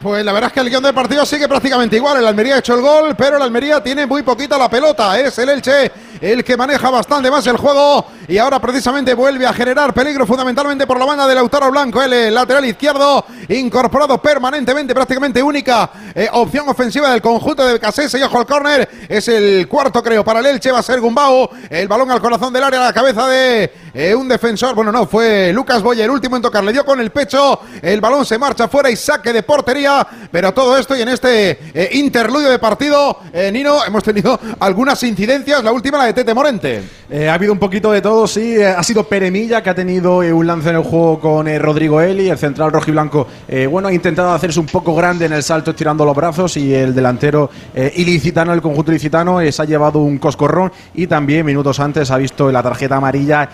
Pues 0.00 0.24
la 0.24 0.32
verdad 0.32 0.48
es 0.48 0.52
que 0.52 0.60
el 0.60 0.70
guion 0.70 0.82
del 0.82 0.94
partido 0.94 1.26
sigue 1.26 1.48
prácticamente 1.48 1.96
igual. 1.96 2.18
El 2.18 2.26
Almería 2.26 2.54
ha 2.54 2.58
hecho 2.58 2.74
el 2.74 2.82
gol, 2.82 3.16
pero 3.16 3.36
el 3.36 3.42
Almería 3.42 3.82
tiene 3.82 4.06
muy 4.06 4.22
poquita 4.22 4.56
la 4.56 4.70
pelota. 4.70 5.18
Es 5.18 5.36
el 5.38 5.48
Elche 5.48 5.90
el 6.20 6.44
que 6.44 6.56
maneja 6.56 6.90
bastante 6.90 7.30
más 7.30 7.46
el 7.46 7.56
juego 7.56 8.04
y 8.28 8.36
ahora 8.36 8.60
precisamente 8.60 9.14
vuelve 9.14 9.46
a 9.46 9.52
generar 9.52 9.94
peligro 9.94 10.26
fundamentalmente 10.26 10.86
por 10.86 10.98
la 10.98 11.06
banda 11.06 11.26
del 11.26 11.36
Lautaro 11.36 11.70
Blanco, 11.70 12.02
el 12.02 12.12
eh, 12.12 12.30
lateral 12.30 12.64
izquierdo, 12.66 13.24
incorporado 13.48 14.20
permanentemente, 14.20 14.94
prácticamente 14.94 15.42
única 15.42 15.90
eh, 16.14 16.28
opción 16.32 16.68
ofensiva 16.68 17.10
del 17.10 17.22
conjunto 17.22 17.64
de 17.64 17.74
Becasés. 17.74 18.14
Ojo 18.22 18.38
al 18.38 18.46
córner, 18.46 18.88
es 19.08 19.28
el 19.28 19.66
cuarto 19.66 20.02
creo 20.02 20.22
para 20.22 20.40
el 20.40 20.46
Elche, 20.46 20.70
va 20.70 20.80
a 20.80 20.82
ser 20.82 21.00
Gumbao. 21.00 21.50
El 21.70 21.88
balón 21.88 22.10
al 22.10 22.20
corazón 22.20 22.52
del 22.52 22.64
área, 22.64 22.80
a 22.80 22.84
la 22.84 22.92
cabeza 22.92 23.26
de 23.28 23.72
eh, 23.94 24.14
un 24.14 24.28
defensor. 24.28 24.74
Bueno, 24.74 24.92
no, 24.92 25.06
fue 25.06 25.52
Lucas 25.52 25.82
Boya 25.82 26.04
el 26.04 26.10
último 26.10 26.36
en 26.36 26.42
tocar, 26.42 26.62
le 26.64 26.72
dio 26.72 26.84
con 26.84 27.00
el 27.00 27.10
pecho. 27.10 27.60
El 27.80 28.00
balón 28.00 28.26
se 28.26 28.36
marcha 28.36 28.68
fuera 28.68 28.90
y 28.90 28.96
saque 28.96 29.32
de 29.32 29.42
portería. 29.42 30.06
Pero 30.30 30.52
todo 30.52 30.76
esto 30.76 30.94
y 30.94 31.00
en 31.00 31.08
este 31.08 31.88
interludio 31.92 32.50
de 32.50 32.58
partido, 32.58 33.20
Nino, 33.52 33.82
hemos 33.84 34.04
tenido 34.04 34.38
algunas 34.60 35.02
incidencias. 35.02 35.64
La 35.64 35.72
última, 35.72 35.96
la 35.96 36.07
de 36.08 36.14
Tete 36.14 36.34
Morente. 36.34 36.82
Eh, 37.10 37.28
ha 37.28 37.34
habido 37.34 37.52
un 37.52 37.58
poquito 37.58 37.92
de 37.92 38.00
todo 38.02 38.26
sí. 38.26 38.56
eh, 38.56 38.66
Ha 38.66 38.82
sido 38.82 39.04
Peremilla 39.04 39.62
que 39.62 39.70
ha 39.70 39.74
tenido 39.74 40.22
eh, 40.22 40.32
un 40.32 40.46
lance 40.46 40.70
en 40.70 40.76
el 40.76 40.82
juego 40.82 41.20
con 41.20 41.46
eh, 41.48 41.58
Rodrigo 41.58 42.00
Eli, 42.00 42.28
el 42.28 42.38
central 42.38 42.72
rojiblanco. 42.72 43.26
eh, 43.46 43.66
bueno, 43.66 43.88
ha 43.88 43.92
intentado 43.92 44.32
hacerse 44.32 44.58
un 44.60 44.66
poco 44.66 44.94
grande 44.94 45.26
en 45.26 45.32
el 45.32 45.42
salto 45.42 45.70
estirando 45.70 46.04
los 46.04 46.16
brazos 46.16 46.56
y 46.56 46.74
el 46.74 46.94
delantero 46.94 47.50
ilicitano, 47.94 48.52
el 48.52 48.62
conjunto 48.62 48.90
ilicitano, 48.90 49.40
se 49.50 49.62
ha 49.62 49.64
llevado 49.64 50.00
un 50.00 50.18
coscorrón 50.18 50.72
y 50.94 51.06
también 51.06 51.44
minutos 51.44 51.78
antes 51.80 52.10
ha 52.10 52.16
visto 52.16 52.50
la 52.50 52.62
tarjeta 52.62 52.96
amarilla 52.96 53.48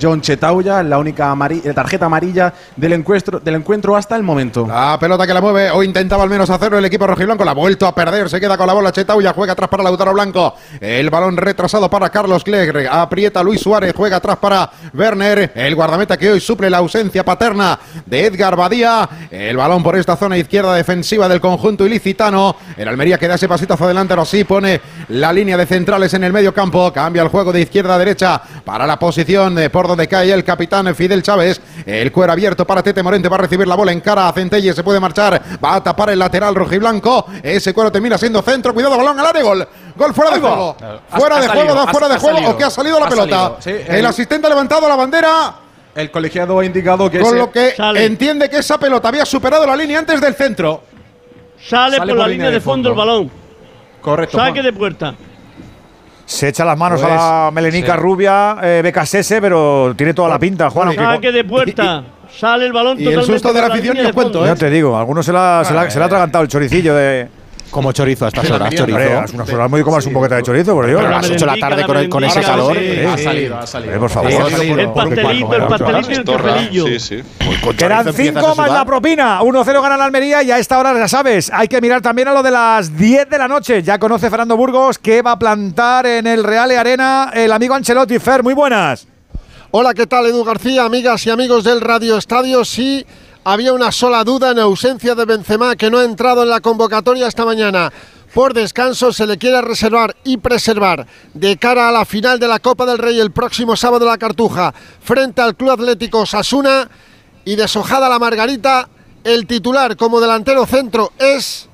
John 0.00 0.20
Chetauya, 0.20 0.82
la 0.82 0.98
única 0.98 1.34
tarjeta 1.74 2.06
amarilla 2.06 2.52
del 2.76 2.92
encuentro, 2.94 3.40
del 3.40 3.54
encuentro 3.56 3.96
hasta 3.96 4.16
el 4.16 4.22
momento. 4.22 4.66
La 4.66 4.98
pelota 5.00 5.26
que 5.26 5.34
la 5.34 5.40
mueve 5.40 5.70
o 5.70 5.82
intentaba 5.82 6.22
al 6.22 6.30
menos 6.30 6.50
hacerlo 6.50 6.78
el 6.78 6.84
equipo 6.84 7.06
rojiblanco. 7.06 7.44
La 7.44 7.52
ha 7.52 7.54
vuelto 7.54 7.86
a 7.86 7.94
perder. 7.94 8.28
Se 8.28 8.40
queda 8.40 8.56
con 8.56 8.66
la 8.66 8.72
bola 8.72 8.92
Chetauya. 8.92 9.32
Juega 9.32 9.52
atrás 9.52 9.68
para 9.68 9.82
Lautaro 9.82 10.12
Blanco. 10.12 10.54
El 10.80 11.10
balón 11.10 11.36
retrasado 11.36 11.88
para 11.94 12.10
Carlos 12.10 12.42
Clegre. 12.42 12.88
Aprieta 12.88 13.40
Luis 13.40 13.60
Suárez. 13.60 13.94
Juega 13.96 14.16
atrás 14.16 14.36
para 14.38 14.68
Werner. 14.92 15.52
El 15.54 15.76
guardameta 15.76 16.16
que 16.16 16.28
hoy 16.28 16.40
suple 16.40 16.68
la 16.68 16.78
ausencia 16.78 17.24
paterna 17.24 17.78
de 18.04 18.26
Edgar 18.26 18.56
Badía. 18.56 19.08
El 19.30 19.56
balón 19.56 19.80
por 19.84 19.96
esta 19.96 20.16
zona 20.16 20.36
izquierda 20.36 20.74
defensiva 20.74 21.28
del 21.28 21.40
conjunto 21.40 21.86
ilicitano. 21.86 22.56
El 22.76 22.88
Almería 22.88 23.16
que 23.16 23.28
da 23.28 23.36
ese 23.36 23.46
pasito 23.46 23.74
hacia 23.74 23.86
adelante. 23.86 24.12
Ahora 24.12 24.24
sí 24.24 24.42
pone 24.42 24.80
la 25.10 25.32
línea 25.32 25.56
de 25.56 25.66
centrales 25.66 26.12
en 26.14 26.24
el 26.24 26.32
medio 26.32 26.52
campo. 26.52 26.92
Cambia 26.92 27.22
el 27.22 27.28
juego 27.28 27.52
de 27.52 27.60
izquierda 27.60 27.94
a 27.94 27.98
derecha 27.98 28.42
para 28.64 28.88
la 28.88 28.98
posición 28.98 29.56
por 29.70 29.86
donde 29.86 30.08
cae 30.08 30.32
el 30.32 30.42
capitán 30.42 30.92
Fidel 30.96 31.22
Chávez. 31.22 31.60
El 31.86 32.10
cuero 32.10 32.32
abierto 32.32 32.66
para 32.66 32.82
Tete 32.82 33.04
Morente. 33.04 33.28
Va 33.28 33.36
a 33.36 33.42
recibir 33.42 33.68
la 33.68 33.76
bola 33.76 33.92
en 33.92 34.00
cara 34.00 34.26
a 34.26 34.32
Centelle. 34.32 34.74
Se 34.74 34.82
puede 34.82 34.98
marchar. 34.98 35.40
Va 35.64 35.76
a 35.76 35.84
tapar 35.84 36.10
el 36.10 36.18
lateral 36.18 36.56
rojiblanco. 36.56 37.26
Ese 37.40 37.72
cuero 37.72 37.92
termina 37.92 38.18
siendo 38.18 38.42
centro. 38.42 38.74
Cuidado, 38.74 38.96
balón 38.96 39.20
al 39.20 39.26
área. 39.26 39.44
Gol. 39.44 39.68
Gol 39.96 40.12
fuera 40.12 40.30
de 40.32 40.40
juego. 40.40 40.76
Fuera 41.08 41.40
de 41.40 41.48
juego, 41.48 41.74
da 41.74 41.86
fuera 41.86 42.08
de 42.08 42.18
juego 42.18 42.50
o 42.50 42.56
que 42.56 42.64
ha 42.64 42.70
salido 42.70 42.98
la 42.98 43.08
pelota. 43.08 43.56
el, 43.64 44.06
asistente 44.06 44.46
ha 44.46 44.50
levantado 44.50 44.88
la 44.88 44.96
bandera. 44.96 45.54
El 45.94 46.10
colegiado 46.10 46.58
ha 46.58 46.64
indicado 46.64 47.08
que 47.08 47.20
Con 47.20 47.38
lo 47.38 47.50
que 47.52 47.74
entiende 47.94 48.50
que 48.50 48.58
esa 48.58 48.78
pelota 48.78 49.08
había 49.08 49.24
superado 49.24 49.66
la 49.66 49.76
línea 49.76 50.00
antes 50.00 50.20
del 50.20 50.34
centro. 50.34 50.82
Sale, 51.68 51.98
por 51.98 52.16
la 52.16 52.28
línea 52.28 52.50
de 52.50 52.60
fondo, 52.60 52.90
el 52.90 52.94
balón. 52.94 53.30
Correcto. 54.00 54.36
Saque 54.36 54.62
de 54.62 54.72
puerta. 54.72 55.14
Se 56.26 56.48
echa 56.48 56.64
las 56.64 56.76
manos 56.76 57.00
Pues, 57.00 57.12
a 57.12 57.44
la 57.44 57.50
melenica 57.52 57.94
sí. 57.94 57.98
rubia, 58.00 58.56
eh, 58.62 58.80
Becasese, 58.82 59.40
pero 59.40 59.94
tiene 59.96 60.14
toda 60.14 60.28
la 60.30 60.38
pinta, 60.38 60.70
Juan. 60.70 60.94
Saque 60.94 61.30
de 61.30 61.44
puerta. 61.44 62.02
Sale 62.36 62.66
el 62.66 62.72
balón 62.72 63.00
y 63.00 63.06
el 63.06 63.22
susto 63.22 63.52
de 63.52 63.60
la 63.60 63.68
afición 63.68 63.96
ni 63.96 64.04
os 64.04 64.12
cuento, 64.12 64.40
fondo. 64.40 64.46
Ya 64.46 64.56
te 64.56 64.68
digo, 64.68 64.96
algunos 64.96 65.24
se 65.24 65.32
la, 65.32 65.62
se 65.64 65.72
la- 65.72 65.88
se 65.88 65.98
la 65.98 66.06
ha 66.06 66.06
atragantado 66.06 66.42
el 66.42 66.48
choricillo 66.50 66.94
de. 66.94 67.28
Como 67.70 67.90
chorizo 67.92 68.24
a 68.26 68.28
estas 68.28 68.46
Sí, 68.46 68.52
horas, 68.52 68.68
hombre, 68.68 68.78
chorizo. 68.78 69.24
Es 69.24 69.32
unas 69.32 69.48
horas 69.52 69.70
muy 69.70 69.82
comerse 69.82 70.08
un 70.08 70.14
boquete 70.14 70.36
de 70.36 70.42
chorizo, 70.44 70.74
por 70.74 70.86
Dios. 70.86 71.00
Pero 71.02 71.08
a 71.14 71.18
las 71.20 71.30
ocho 71.30 71.46
de 71.46 71.46
la 71.46 71.56
tarde 71.68 71.84
con, 71.84 71.96
el- 71.96 72.08
con 72.08 72.22
ese 72.24 72.40
calor. 72.40 72.76
Ha 72.78 73.18
salido, 73.18 73.58
ha 73.58 73.66
salido. 73.66 73.94
Eh, 73.94 73.98
por 73.98 74.10
favor. 74.10 74.30
Sí, 74.30 74.36
ha 74.36 74.50
salido 74.50 74.78
El 74.78 74.92
pastelito, 74.92 75.54
el 75.54 75.62
pastelito 75.66 76.10
y 76.10 76.14
el 76.14 76.24
cafelillo. 76.24 76.86
Sí, 76.86 77.00
sí. 77.00 77.22
Quedan 77.76 78.14
cinco 78.14 78.54
más 78.54 78.70
la 78.70 78.84
propina. 78.84 79.40
1-0 79.42 79.82
gana 79.82 79.96
la 79.96 80.04
Almería 80.04 80.42
y 80.44 80.50
a 80.52 80.58
esta 80.58 80.78
hora 80.78 80.96
ya 80.96 81.08
sabes, 81.08 81.50
hay 81.52 81.66
que 81.66 81.80
mirar 81.80 82.00
también 82.00 82.28
a 82.28 82.32
lo 82.32 82.42
de 82.42 82.50
las 82.52 82.96
10 82.96 83.28
de 83.28 83.38
la 83.38 83.48
noche. 83.48 83.82
Ya 83.82 83.98
conoce 83.98 84.30
Fernando 84.30 84.56
Burgos 84.56 84.98
que 84.98 85.22
va 85.22 85.32
a 85.32 85.38
plantar 85.38 86.06
en 86.06 86.26
el 86.28 86.44
Real 86.44 86.70
Arena 86.70 87.30
el 87.34 87.50
amigo 87.50 87.74
Ancelotti. 87.74 88.18
Fer, 88.20 88.42
muy 88.44 88.54
buenas. 88.54 89.06
Hola, 89.72 89.92
¿qué 89.94 90.06
tal 90.06 90.26
Edu 90.26 90.44
García? 90.44 90.84
Amigas 90.84 91.26
y 91.26 91.30
amigos 91.30 91.64
del 91.64 91.80
Radio 91.80 92.16
Estadio. 92.16 92.64
Sí, 92.64 93.04
había 93.44 93.72
una 93.72 93.92
sola 93.92 94.24
duda 94.24 94.50
en 94.50 94.58
ausencia 94.58 95.14
de 95.14 95.26
Benzema 95.26 95.76
que 95.76 95.90
no 95.90 95.98
ha 95.98 96.04
entrado 96.04 96.42
en 96.42 96.48
la 96.48 96.60
convocatoria 96.60 97.28
esta 97.28 97.44
mañana. 97.44 97.92
Por 98.32 98.52
descanso 98.52 99.12
se 99.12 99.26
le 99.26 99.38
quiere 99.38 99.62
reservar 99.62 100.16
y 100.24 100.38
preservar 100.38 101.06
de 101.34 101.56
cara 101.56 101.88
a 101.88 101.92
la 101.92 102.04
final 102.04 102.40
de 102.40 102.48
la 102.48 102.58
Copa 102.58 102.84
del 102.86 102.98
Rey 102.98 103.20
el 103.20 103.30
próximo 103.30 103.76
sábado 103.76 104.06
la 104.06 104.18
Cartuja 104.18 104.74
frente 105.00 105.40
al 105.40 105.54
Club 105.54 105.70
Atlético 105.70 106.26
Sasuna 106.26 106.90
y 107.44 107.54
deshojada 107.54 108.08
la 108.08 108.18
Margarita, 108.18 108.88
el 109.22 109.46
titular 109.46 109.96
como 109.96 110.20
delantero 110.20 110.66
centro 110.66 111.12
es 111.18 111.68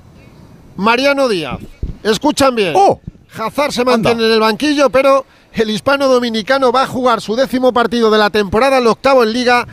Mariano 0.75 1.27
Díaz. 1.29 1.59
Escuchan 2.03 2.53
bien. 2.53 2.75
Hazard 3.37 3.71
se 3.71 3.85
mantiene 3.85 4.25
en 4.25 4.31
el 4.33 4.39
banquillo, 4.39 4.89
pero 4.89 5.25
el 5.53 5.69
hispano 5.69 6.07
dominicano 6.07 6.71
va 6.71 6.83
a 6.83 6.87
jugar 6.87 7.21
su 7.21 7.35
décimo 7.35 7.73
partido 7.73 8.11
de 8.11 8.17
la 8.17 8.29
temporada, 8.29 8.77
el 8.77 8.87
octavo 8.87 9.23
en 9.23 9.33
liga. 9.33 9.67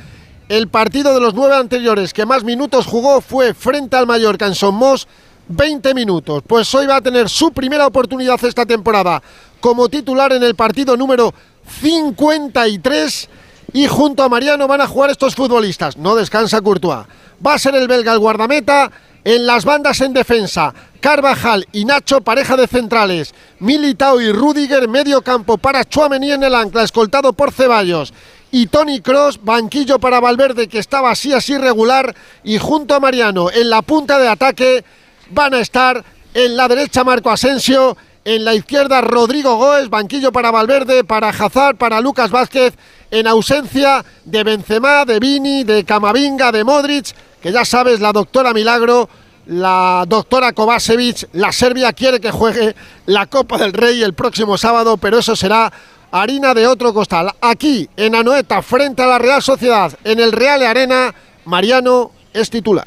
El 0.49 0.69
partido 0.69 1.13
de 1.13 1.21
los 1.21 1.35
nueve 1.35 1.57
anteriores 1.57 2.15
que 2.15 2.25
más 2.25 2.43
minutos 2.43 2.87
jugó 2.87 3.21
fue 3.21 3.53
frente 3.53 3.99
al 3.99 4.07
Mallorca 4.07 4.47
en 4.47 4.55
Somos, 4.55 5.07
20 5.49 5.93
minutos. 5.93 6.43
Pues 6.47 6.75
hoy 6.75 6.87
va 6.87 6.97
a 6.97 7.01
tener 7.03 7.29
su 7.29 7.53
primera 7.53 7.87
oportunidad 7.87 8.43
esta 8.43 8.65
temporada 8.65 9.23
como 9.61 9.91
titular 9.91 10.33
en 10.33 10.43
el 10.43 10.55
partido 10.55 10.97
número 10.97 11.35
53 11.83 13.29
y 13.75 13.87
junto 13.89 14.23
a 14.23 14.31
Mariano 14.31 14.67
van 14.67 14.81
a 14.81 14.89
jugar 14.89 15.11
estos 15.11 15.35
futbolistas. 15.35 15.99
No 15.99 16.17
descansa 16.17 16.63
Courtois. 16.63 17.07
Va 17.47 17.53
a 17.53 17.59
ser 17.59 17.75
el 17.75 17.87
belga 17.87 18.15
el 18.15 18.19
guardameta. 18.19 18.91
En 19.25 19.47
las 19.47 19.67
bandas 19.67 20.01
en 20.01 20.15
defensa, 20.15 20.73
Carvajal 21.01 21.67
y 21.73 21.85
Nacho, 21.85 22.23
pareja 22.23 22.57
de 22.57 22.67
centrales. 22.67 23.35
Militao 23.59 24.19
y 24.23 24.33
Rudiger, 24.33 24.89
medio 24.89 25.21
campo 25.21 25.59
para 25.59 25.85
Chuamení 25.85 26.31
en 26.31 26.45
el 26.45 26.55
ancla, 26.55 26.85
escoltado 26.85 27.35
por 27.35 27.53
Ceballos. 27.53 28.15
Y 28.51 28.67
Tony 28.69 29.01
Cross, 29.01 29.41
banquillo 29.43 29.99
para 29.99 30.21
Valverde, 30.21 30.69
que 30.69 30.79
estaba 30.79 31.11
así 31.11 31.33
así 31.33 31.57
regular. 31.59 32.15
Y 32.45 32.59
junto 32.59 32.95
a 32.95 33.01
Mariano, 33.01 33.51
en 33.51 33.69
la 33.69 33.83
punta 33.83 34.19
de 34.19 34.29
ataque, 34.29 34.85
van 35.31 35.55
a 35.55 35.61
estar 35.61 36.05
en 36.35 36.57
la 36.57 36.69
derecha 36.69 37.05
Marco 37.05 37.31
Asensio, 37.31 37.97
en 38.25 38.45
la 38.45 38.55
izquierda 38.55 39.01
Rodrigo 39.01 39.57
Goes, 39.57 39.91
banquillo 39.91 40.33
para 40.33 40.51
Valverde, 40.51 41.05
para 41.05 41.31
Hazard, 41.31 41.77
para 41.77 42.01
Lucas 42.01 42.31
Vázquez, 42.31 42.75
en 43.11 43.27
ausencia 43.27 44.05
de 44.25 44.45
Benzema, 44.45 45.05
de 45.05 45.19
Vini, 45.19 45.65
de 45.65 45.85
Camavinga, 45.85 46.53
de 46.53 46.65
Modric, 46.65 47.15
que 47.41 47.53
ya 47.53 47.65
sabes, 47.65 48.01
la 48.01 48.13
doctora 48.13 48.53
Milagro, 48.53 49.09
la 49.47 50.05
doctora 50.07 50.53
Kovacevic, 50.53 51.29
la 51.33 51.53
Serbia 51.53 51.93
quiere 51.95 52.21
que 52.21 52.31
juegue 52.31 52.77
la 53.07 53.27
Copa 53.27 53.57
del 53.57 53.73
Rey 53.73 54.03
el 54.03 54.13
próximo 54.13 54.59
sábado, 54.59 54.99
pero 54.99 55.19
eso 55.19 55.35
será 55.35 55.73
harina 56.13 56.55
de 56.55 56.67
otro 56.67 56.93
costal. 56.95 57.31
Aquí, 57.41 57.89
en 57.97 58.15
Anoeta, 58.15 58.63
frente 58.63 59.03
a 59.03 59.07
la 59.07 59.19
Real 59.19 59.43
Sociedad, 59.43 59.93
en 60.05 60.21
el 60.21 60.33
Real 60.33 60.63
Arena, 60.63 61.15
Mariano 61.45 62.11
es 62.33 62.51
titular. 62.51 62.87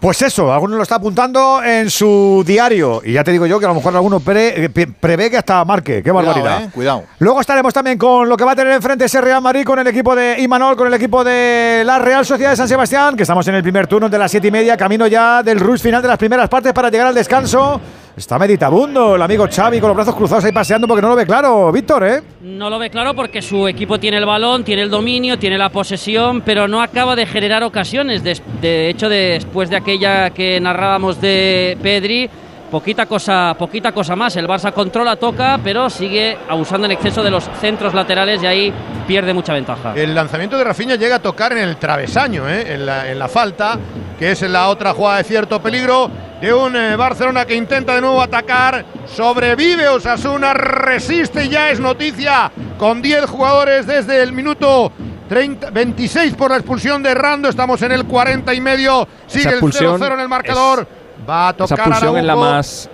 Pues 0.00 0.22
eso, 0.22 0.50
alguno 0.50 0.78
lo 0.78 0.82
está 0.82 0.94
apuntando 0.94 1.62
en 1.62 1.90
su 1.90 2.42
diario. 2.46 3.02
Y 3.04 3.12
ya 3.12 3.22
te 3.22 3.32
digo 3.32 3.44
yo 3.44 3.58
que 3.60 3.66
a 3.66 3.68
lo 3.68 3.74
mejor 3.74 3.94
alguno 3.94 4.18
pre- 4.18 4.64
eh, 4.64 4.70
pre- 4.70 4.86
prevé 4.86 5.30
que 5.30 5.36
hasta 5.36 5.62
marque. 5.66 6.02
Qué 6.02 6.10
barbaridad. 6.10 6.42
Cuidado, 6.42 6.64
eh, 6.64 6.70
cuidado. 6.72 7.04
Luego 7.18 7.38
estaremos 7.42 7.74
también 7.74 7.98
con 7.98 8.26
lo 8.26 8.34
que 8.34 8.44
va 8.44 8.52
a 8.52 8.56
tener 8.56 8.72
enfrente 8.72 9.04
ese 9.04 9.20
Real 9.20 9.42
Madrid 9.42 9.62
con 9.62 9.78
el 9.78 9.86
equipo 9.86 10.16
de 10.16 10.40
Imanol, 10.40 10.74
con 10.74 10.86
el 10.86 10.94
equipo 10.94 11.22
de 11.22 11.82
la 11.84 11.98
Real 11.98 12.24
Sociedad 12.24 12.48
de 12.52 12.56
San 12.56 12.66
Sebastián, 12.66 13.14
que 13.14 13.24
estamos 13.24 13.46
en 13.48 13.56
el 13.56 13.62
primer 13.62 13.86
turno 13.88 14.08
de 14.08 14.18
las 14.18 14.30
siete 14.30 14.48
y 14.48 14.50
media, 14.50 14.74
camino 14.74 15.06
ya 15.06 15.42
del 15.42 15.60
rush 15.60 15.80
final 15.80 16.00
de 16.00 16.08
las 16.08 16.16
primeras 16.16 16.48
partes 16.48 16.72
para 16.72 16.88
llegar 16.88 17.08
al 17.08 17.14
descanso. 17.14 17.78
Está 18.20 18.38
meditabundo 18.38 19.16
el 19.16 19.22
amigo 19.22 19.48
Xavi 19.50 19.80
con 19.80 19.88
los 19.88 19.96
brazos 19.96 20.14
cruzados 20.14 20.44
ahí 20.44 20.52
paseando 20.52 20.86
porque 20.86 21.00
no 21.00 21.08
lo 21.08 21.16
ve 21.16 21.24
claro, 21.24 21.72
Víctor, 21.72 22.04
¿eh? 22.04 22.22
No 22.42 22.68
lo 22.68 22.78
ve 22.78 22.90
claro 22.90 23.14
porque 23.14 23.40
su 23.40 23.66
equipo 23.66 23.98
tiene 23.98 24.18
el 24.18 24.26
balón, 24.26 24.62
tiene 24.62 24.82
el 24.82 24.90
dominio, 24.90 25.38
tiene 25.38 25.56
la 25.56 25.70
posesión, 25.70 26.42
pero 26.42 26.68
no 26.68 26.82
acaba 26.82 27.16
de 27.16 27.24
generar 27.24 27.62
ocasiones. 27.62 28.22
De 28.22 28.90
hecho, 28.90 29.08
después 29.08 29.70
de 29.70 29.76
aquella 29.76 30.28
que 30.28 30.60
narrábamos 30.60 31.18
de 31.18 31.78
Pedri, 31.82 32.28
poquita 32.70 33.06
cosa, 33.06 33.56
poquita 33.58 33.90
cosa 33.92 34.14
más. 34.14 34.36
El 34.36 34.46
Barça 34.46 34.70
controla, 34.70 35.16
toca, 35.16 35.58
pero 35.64 35.88
sigue 35.88 36.36
abusando 36.46 36.84
en 36.84 36.90
exceso 36.90 37.22
de 37.22 37.30
los 37.30 37.48
centros 37.58 37.94
laterales 37.94 38.42
y 38.42 38.46
ahí 38.46 38.72
pierde 39.08 39.32
mucha 39.32 39.54
ventaja. 39.54 39.94
El 39.96 40.14
lanzamiento 40.14 40.58
de 40.58 40.64
Rafinha 40.64 40.96
llega 40.96 41.16
a 41.16 41.22
tocar 41.22 41.52
en 41.52 41.60
el 41.60 41.78
travesaño, 41.78 42.46
¿eh? 42.50 42.74
en, 42.74 42.84
la, 42.84 43.10
en 43.10 43.18
la 43.18 43.28
falta, 43.28 43.78
que 44.18 44.32
es 44.32 44.42
en 44.42 44.52
la 44.52 44.68
otra 44.68 44.92
jugada 44.92 45.16
de 45.16 45.24
cierto 45.24 45.62
peligro 45.62 46.10
de 46.40 46.54
un 46.54 46.74
eh, 46.74 46.96
Barcelona 46.96 47.44
que 47.44 47.54
intenta 47.54 47.94
de 47.94 48.00
nuevo 48.00 48.22
atacar. 48.22 48.84
Sobrevive 49.06 49.88
Osasuna, 49.88 50.54
resiste 50.54 51.44
y 51.44 51.48
ya 51.48 51.70
es 51.70 51.80
noticia 51.80 52.50
con 52.78 53.02
10 53.02 53.26
jugadores 53.26 53.86
desde 53.86 54.22
el 54.22 54.32
minuto 54.32 54.90
30, 55.28 55.70
26 55.70 56.34
por 56.34 56.50
la 56.50 56.56
expulsión 56.56 57.02
de 57.02 57.14
Rando. 57.14 57.48
Estamos 57.48 57.82
en 57.82 57.92
el 57.92 58.04
40 58.04 58.54
y 58.54 58.60
medio. 58.60 59.06
Sigue 59.26 59.42
Esa 59.42 59.48
el 59.50 59.54
expulsión 59.56 60.00
0-0 60.00 60.14
en 60.14 60.20
el 60.20 60.28
marcador. 60.28 60.86
Va 61.28 61.48
a 61.48 61.50
Esa 61.50 61.58
tocar 61.58 61.78
expulsión 61.78 62.16
es 62.18 62.24
la 62.24 62.36
más 62.36 62.90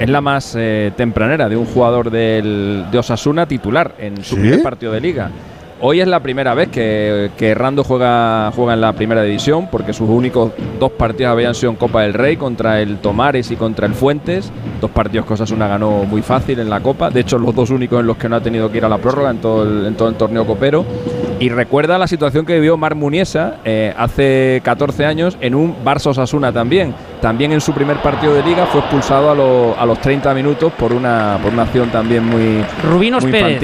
es 0.00 0.10
la 0.10 0.20
más 0.20 0.54
eh, 0.56 0.92
tempranera 0.96 1.48
de 1.48 1.56
un 1.56 1.64
jugador 1.64 2.10
del, 2.10 2.86
de 2.90 2.98
Osasuna 2.98 3.46
titular 3.46 3.94
en 3.98 4.16
su 4.24 4.34
¿Sí? 4.34 4.40
primer 4.40 4.62
partido 4.62 4.92
de 4.92 5.00
liga. 5.00 5.30
Hoy 5.78 6.00
es 6.00 6.08
la 6.08 6.20
primera 6.20 6.54
vez 6.54 6.68
que, 6.68 7.30
que 7.36 7.54
Rando 7.54 7.84
juega, 7.84 8.50
juega 8.56 8.72
en 8.72 8.80
la 8.80 8.94
primera 8.94 9.22
división 9.22 9.68
porque 9.70 9.92
sus 9.92 10.08
únicos 10.08 10.52
dos 10.80 10.90
partidos 10.92 11.32
habían 11.32 11.54
sido 11.54 11.70
en 11.70 11.76
Copa 11.76 12.00
del 12.02 12.14
Rey 12.14 12.38
contra 12.38 12.80
el 12.80 12.96
Tomares 12.98 13.50
y 13.50 13.56
contra 13.56 13.86
el 13.86 13.92
Fuentes. 13.92 14.50
Dos 14.80 14.90
partidos 14.90 15.26
que 15.26 15.34
Osasuna 15.34 15.68
ganó 15.68 16.04
muy 16.04 16.22
fácil 16.22 16.60
en 16.60 16.70
la 16.70 16.80
Copa. 16.80 17.10
De 17.10 17.20
hecho, 17.20 17.38
los 17.38 17.54
dos 17.54 17.68
únicos 17.68 18.00
en 18.00 18.06
los 18.06 18.16
que 18.16 18.26
no 18.28 18.36
ha 18.36 18.40
tenido 18.40 18.70
que 18.72 18.78
ir 18.78 18.84
a 18.86 18.88
la 18.88 18.96
prórroga 18.96 19.30
en 19.30 19.38
todo 19.38 19.64
el, 19.64 19.84
en 19.86 19.94
todo 19.96 20.08
el 20.08 20.14
torneo 20.14 20.46
copero. 20.46 20.84
Y 21.38 21.50
recuerda 21.50 21.98
la 21.98 22.06
situación 22.06 22.46
que 22.46 22.54
vivió 22.54 22.78
Mar 22.78 22.94
Muniesa 22.94 23.56
eh, 23.62 23.92
hace 23.98 24.62
14 24.64 25.04
años 25.04 25.36
en 25.42 25.54
un 25.54 25.76
Barça 25.84 26.06
Osasuna 26.06 26.50
también. 26.52 26.94
También 27.20 27.52
en 27.52 27.60
su 27.60 27.72
primer 27.74 27.98
partido 27.98 28.34
de 28.34 28.42
liga 28.42 28.64
fue 28.64 28.80
expulsado 28.80 29.30
a, 29.30 29.34
lo- 29.34 29.78
a 29.78 29.84
los 29.84 30.00
30 30.00 30.32
minutos 30.32 30.72
por 30.72 30.94
una, 30.94 31.38
por 31.42 31.52
una 31.52 31.64
acción 31.64 31.90
también 31.90 32.24
muy, 32.24 32.64
Rubinos 32.90 33.22
muy 33.22 33.32
Pérez. 33.32 33.60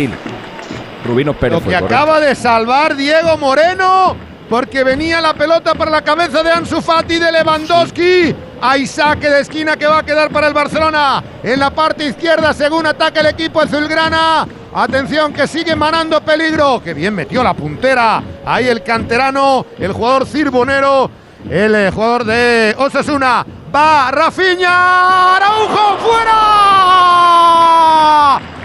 Rubino 1.05 1.35
Pérez. 1.35 1.55
Lo 1.55 1.59
que 1.61 1.75
correcto. 1.75 1.87
acaba 1.87 2.21
de 2.21 2.35
salvar 2.35 2.97
Diego 2.97 3.37
Moreno, 3.39 4.17
porque 4.49 4.85
venía 4.85 5.21
la 5.21 5.35
pelota 5.35 5.75
para 5.75 5.91
la 5.91 6.03
cabeza 6.03 6.43
de 6.43 6.51
Ansu 6.51 6.81
Fati 6.81 7.19
de 7.19 7.33
Lewandowski. 7.33 8.35
Hay 8.61 8.87
saque 8.87 9.29
de 9.29 9.41
esquina 9.41 9.77
que 9.77 9.87
va 9.87 9.99
a 9.99 10.03
quedar 10.05 10.31
para 10.31 10.47
el 10.47 10.55
Barcelona 10.55 11.23
en 11.43 11.59
la 11.59 11.71
parte 11.71 12.05
izquierda 12.05 12.53
según 12.55 12.87
ataca 12.87 13.21
el 13.21 13.27
equipo 13.27 13.61
azulgrana. 13.61 14.47
Atención 14.75 15.33
que 15.33 15.47
sigue 15.47 15.75
manando 15.75 16.21
peligro. 16.21 16.81
Que 16.83 16.95
bien 16.95 17.15
metió 17.15 17.43
la 17.43 17.55
puntera. 17.55 18.23
Ahí 18.47 18.69
el 18.69 18.83
canterano, 18.83 19.67
el 19.79 19.93
jugador 19.93 20.27
Cirbonero, 20.27 21.11
el 21.51 21.75
eh, 21.75 21.91
jugador 21.93 22.25
de 22.25 22.75
Osasuna. 22.79 23.45
Va 23.75 24.11
Rafinha, 24.11 25.37
Araujo 25.37 25.99
fuera. 25.99 26.33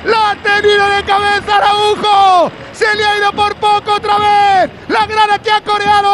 La 0.06 0.32
ha 0.32 0.36
tenido 0.44 0.90
de 0.90 1.04
cabeza 1.04 1.58
Araujo. 1.58 2.52
Se 2.74 2.96
le 2.96 3.06
ha 3.06 3.18
ido 3.18 3.32
por 3.34 3.56
poco 3.56 3.94
otra 3.94 4.18
vez. 4.18 4.72
La 4.90 5.06
grana 5.06 5.40
que 5.40 5.52
ha 5.52 5.62
coreado 5.62 6.14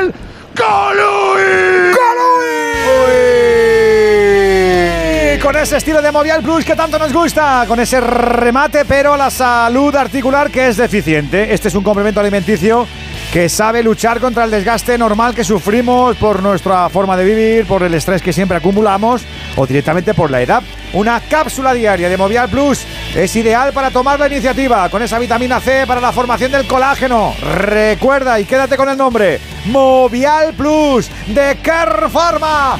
él. 0.00 0.14
¡Colui! 0.56 1.76
Y 5.34 5.38
Con 5.38 5.56
ese 5.56 5.76
estilo 5.76 6.02
de 6.02 6.10
Movial 6.10 6.42
Plus 6.42 6.64
que 6.64 6.74
tanto 6.74 6.98
nos 6.98 7.12
gusta, 7.12 7.64
con 7.68 7.78
ese 7.78 8.00
remate, 8.00 8.84
pero 8.84 9.16
la 9.16 9.30
salud 9.30 9.94
articular 9.94 10.50
que 10.50 10.68
es 10.68 10.76
deficiente. 10.76 11.52
Este 11.52 11.68
es 11.68 11.74
un 11.74 11.84
complemento 11.84 12.20
alimenticio 12.20 12.86
que 13.36 13.50
sabe 13.50 13.82
luchar 13.82 14.18
contra 14.18 14.44
el 14.44 14.50
desgaste 14.50 14.96
normal 14.96 15.34
que 15.34 15.44
sufrimos 15.44 16.16
por 16.16 16.42
nuestra 16.42 16.88
forma 16.88 17.18
de 17.18 17.24
vivir, 17.26 17.66
por 17.66 17.82
el 17.82 17.92
estrés 17.92 18.22
que 18.22 18.32
siempre 18.32 18.56
acumulamos 18.56 19.26
o 19.56 19.66
directamente 19.66 20.14
por 20.14 20.30
la 20.30 20.40
edad. 20.40 20.62
Una 20.94 21.20
cápsula 21.20 21.74
diaria 21.74 22.08
de 22.08 22.16
Movial 22.16 22.48
Plus 22.48 22.86
es 23.14 23.36
ideal 23.36 23.74
para 23.74 23.90
tomar 23.90 24.18
la 24.18 24.28
iniciativa 24.28 24.88
con 24.88 25.02
esa 25.02 25.18
vitamina 25.18 25.60
C 25.60 25.86
para 25.86 26.00
la 26.00 26.12
formación 26.12 26.50
del 26.50 26.66
colágeno. 26.66 27.34
Recuerda 27.58 28.40
y 28.40 28.46
quédate 28.46 28.78
con 28.78 28.88
el 28.88 28.96
nombre 28.96 29.38
Movial 29.66 30.54
Plus 30.54 31.10
de 31.26 31.58
Care 31.62 32.08
Pharma. 32.08 32.78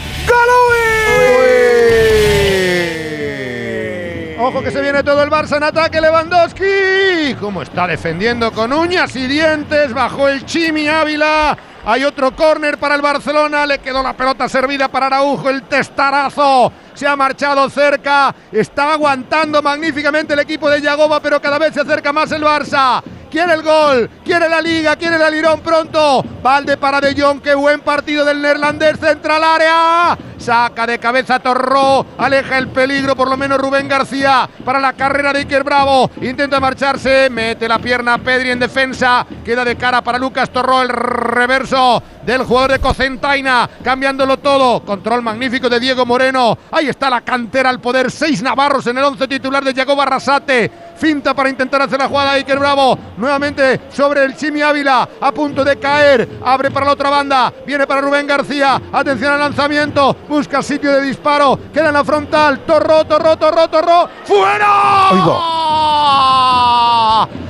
Ojo 4.38 4.62
que 4.62 4.70
se 4.70 4.82
viene 4.82 5.02
todo 5.02 5.22
el 5.22 5.30
Barça 5.30 5.56
en 5.56 5.62
ataque 5.62 5.98
Lewandowski. 5.98 7.34
Cómo 7.40 7.62
está 7.62 7.86
defendiendo 7.86 8.52
con 8.52 8.70
uñas 8.70 9.16
y 9.16 9.26
dientes 9.26 9.94
bajo 9.94 10.28
el 10.28 10.44
Chimi 10.44 10.88
Ávila. 10.88 11.56
Hay 11.86 12.04
otro 12.04 12.36
córner 12.36 12.76
para 12.76 12.96
el 12.96 13.00
Barcelona. 13.00 13.64
Le 13.64 13.78
quedó 13.78 14.02
la 14.02 14.12
pelota 14.12 14.46
servida 14.46 14.88
para 14.88 15.06
Araujo. 15.06 15.48
El 15.48 15.62
testarazo 15.62 16.70
se 16.96 17.06
ha 17.06 17.14
marchado 17.14 17.68
cerca. 17.70 18.34
Está 18.50 18.94
aguantando 18.94 19.62
magníficamente 19.62 20.32
el 20.32 20.40
equipo 20.40 20.68
de 20.68 20.80
Yagoba, 20.80 21.20
pero 21.20 21.40
cada 21.40 21.58
vez 21.58 21.74
se 21.74 21.80
acerca 21.80 22.12
más 22.12 22.32
el 22.32 22.42
Barça. 22.42 23.02
Quiere 23.30 23.52
el 23.52 23.62
gol, 23.62 24.08
quiere 24.24 24.48
la 24.48 24.62
liga, 24.62 24.96
quiere 24.96 25.16
el 25.16 25.22
alirón 25.22 25.60
pronto. 25.60 26.24
Valde 26.42 26.76
para 26.76 27.00
De 27.00 27.20
Jong, 27.20 27.42
qué 27.42 27.54
buen 27.54 27.80
partido 27.80 28.24
del 28.24 28.40
neerlandés 28.40 28.98
central 28.98 29.44
área. 29.44 30.16
Saca 30.38 30.86
de 30.86 30.98
cabeza 30.98 31.38
Torró, 31.38 32.06
aleja 32.18 32.56
el 32.56 32.68
peligro, 32.68 33.16
por 33.16 33.28
lo 33.28 33.36
menos 33.36 33.58
Rubén 33.58 33.88
García 33.88 34.48
para 34.64 34.78
la 34.78 34.92
carrera 34.92 35.32
de 35.32 35.40
Iker 35.40 35.64
Bravo. 35.64 36.10
Intenta 36.22 36.60
marcharse, 36.60 37.28
mete 37.30 37.68
la 37.68 37.78
pierna 37.78 38.18
Pedri 38.18 38.50
en 38.50 38.58
defensa, 38.58 39.26
queda 39.44 39.64
de 39.64 39.76
cara 39.76 40.02
para 40.02 40.18
Lucas 40.18 40.50
Torró, 40.50 40.82
el 40.82 40.88
reverso 40.88 42.02
del 42.24 42.44
jugador 42.44 42.72
de 42.72 42.78
Cocentaina, 42.78 43.68
cambiándolo 43.82 44.36
todo. 44.38 44.84
Control 44.84 45.22
magnífico 45.22 45.68
de 45.68 45.80
Diego 45.80 46.06
Moreno. 46.06 46.56
Ahí 46.70 46.85
está 46.88 47.10
la 47.10 47.20
cantera 47.20 47.70
al 47.70 47.80
poder, 47.80 48.10
seis 48.10 48.42
navarros 48.42 48.86
en 48.86 48.98
el 48.98 49.04
once 49.04 49.28
titular 49.28 49.64
de 49.64 49.74
Jacob 49.74 50.00
Arrasate. 50.00 50.70
Finta 50.96 51.34
para 51.34 51.50
intentar 51.50 51.82
hacer 51.82 51.98
la 51.98 52.08
jugada 52.08 52.32
Iker 52.32 52.58
Bravo. 52.58 52.98
Nuevamente 53.16 53.82
sobre 53.92 54.24
el 54.24 54.36
Chimi 54.36 54.62
Ávila, 54.62 55.08
a 55.20 55.32
punto 55.32 55.64
de 55.64 55.78
caer. 55.78 56.40
Abre 56.44 56.70
para 56.70 56.86
la 56.86 56.92
otra 56.92 57.10
banda, 57.10 57.52
viene 57.66 57.86
para 57.86 58.00
Rubén 58.00 58.26
García. 58.26 58.80
Atención 58.92 59.32
al 59.32 59.40
lanzamiento, 59.40 60.16
busca 60.28 60.62
sitio 60.62 60.92
de 60.92 61.02
disparo. 61.02 61.58
Queda 61.72 61.88
en 61.88 61.94
la 61.94 62.04
frontal. 62.04 62.60
Torró, 62.60 63.04
torró, 63.04 63.36
torró, 63.36 63.68
torró. 63.68 64.08
¡Fuera! 64.24 64.66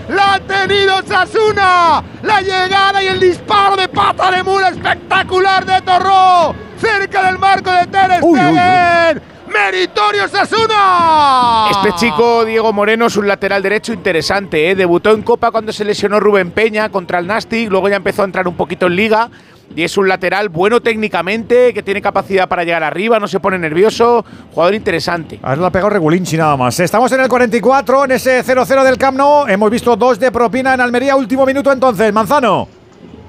La 0.09 0.35
ha 0.35 0.41
tenido 0.41 1.03
Sasuna. 1.03 2.03
La 2.23 2.41
llegada 2.41 3.03
y 3.03 3.09
el 3.09 3.21
disparo 3.21 3.77
de 3.77 3.89
pata 3.89 4.31
de 4.31 4.43
mula 4.43 4.69
espectacular 4.69 5.65
de 5.65 5.81
Torró. 5.83 6.55
Cerca 6.79 7.25
del 7.25 7.39
marco 7.39 7.71
de 7.73 7.87
Ter 7.87 8.13
Stegen. 8.19 9.23
Meritorio 9.49 10.29
Sasuna. 10.29 11.69
Este 11.71 11.93
chico, 11.95 12.45
Diego 12.45 12.73
Moreno, 12.73 13.07
es 13.07 13.17
un 13.17 13.27
lateral 13.27 13.63
derecho 13.63 13.93
interesante. 13.93 14.71
¿eh? 14.71 14.75
Debutó 14.75 15.13
en 15.13 15.23
Copa 15.23 15.51
cuando 15.51 15.73
se 15.73 15.85
lesionó 15.85 16.21
Rubén 16.21 16.51
Peña 16.51 16.91
contra 16.91 17.19
el 17.19 17.27
Nastic, 17.27 17.71
luego 17.71 17.89
ya 17.89 17.97
empezó 17.97 18.23
a 18.23 18.27
entrar 18.27 18.47
un 18.47 18.57
poquito 18.57 18.87
en 18.87 18.97
Liga. 18.97 19.31
Y 19.75 19.83
es 19.83 19.97
un 19.99 20.09
lateral 20.09 20.49
bueno 20.49 20.81
técnicamente, 20.81 21.75
que 21.75 21.83
tiene 21.83 22.01
capacidad 22.01 22.49
para 22.49 22.65
llegar 22.65 22.83
arriba, 22.83 23.19
no 23.19 23.29
se 23.29 23.41
pone 23.41 23.59
nervioso. 23.59 24.25
Jugador 24.53 24.75
interesante. 24.75 25.39
A 25.43 25.51
ver, 25.51 25.59
la 25.59 25.71
pegó 25.71 25.91
Regulinchi 25.91 26.37
nada 26.37 26.57
más. 26.57 26.79
Estamos 26.81 27.11
en 27.13 27.21
el 27.21 27.29
44, 27.29 28.05
en 28.05 28.13
ese 28.13 28.45
0-0 28.45 28.85
del 28.85 28.97
Camp 28.97 29.19
Nou. 29.19 29.47
Hemos 29.49 29.71
visto 29.71 29.97
dos 29.97 30.19
de 30.19 30.31
propina 30.31 30.75
en 30.75 30.81
Almería. 30.81 31.17
Último 31.17 31.45
minuto 31.45 31.73
entonces. 31.73 32.13
Manzano. 32.13 32.76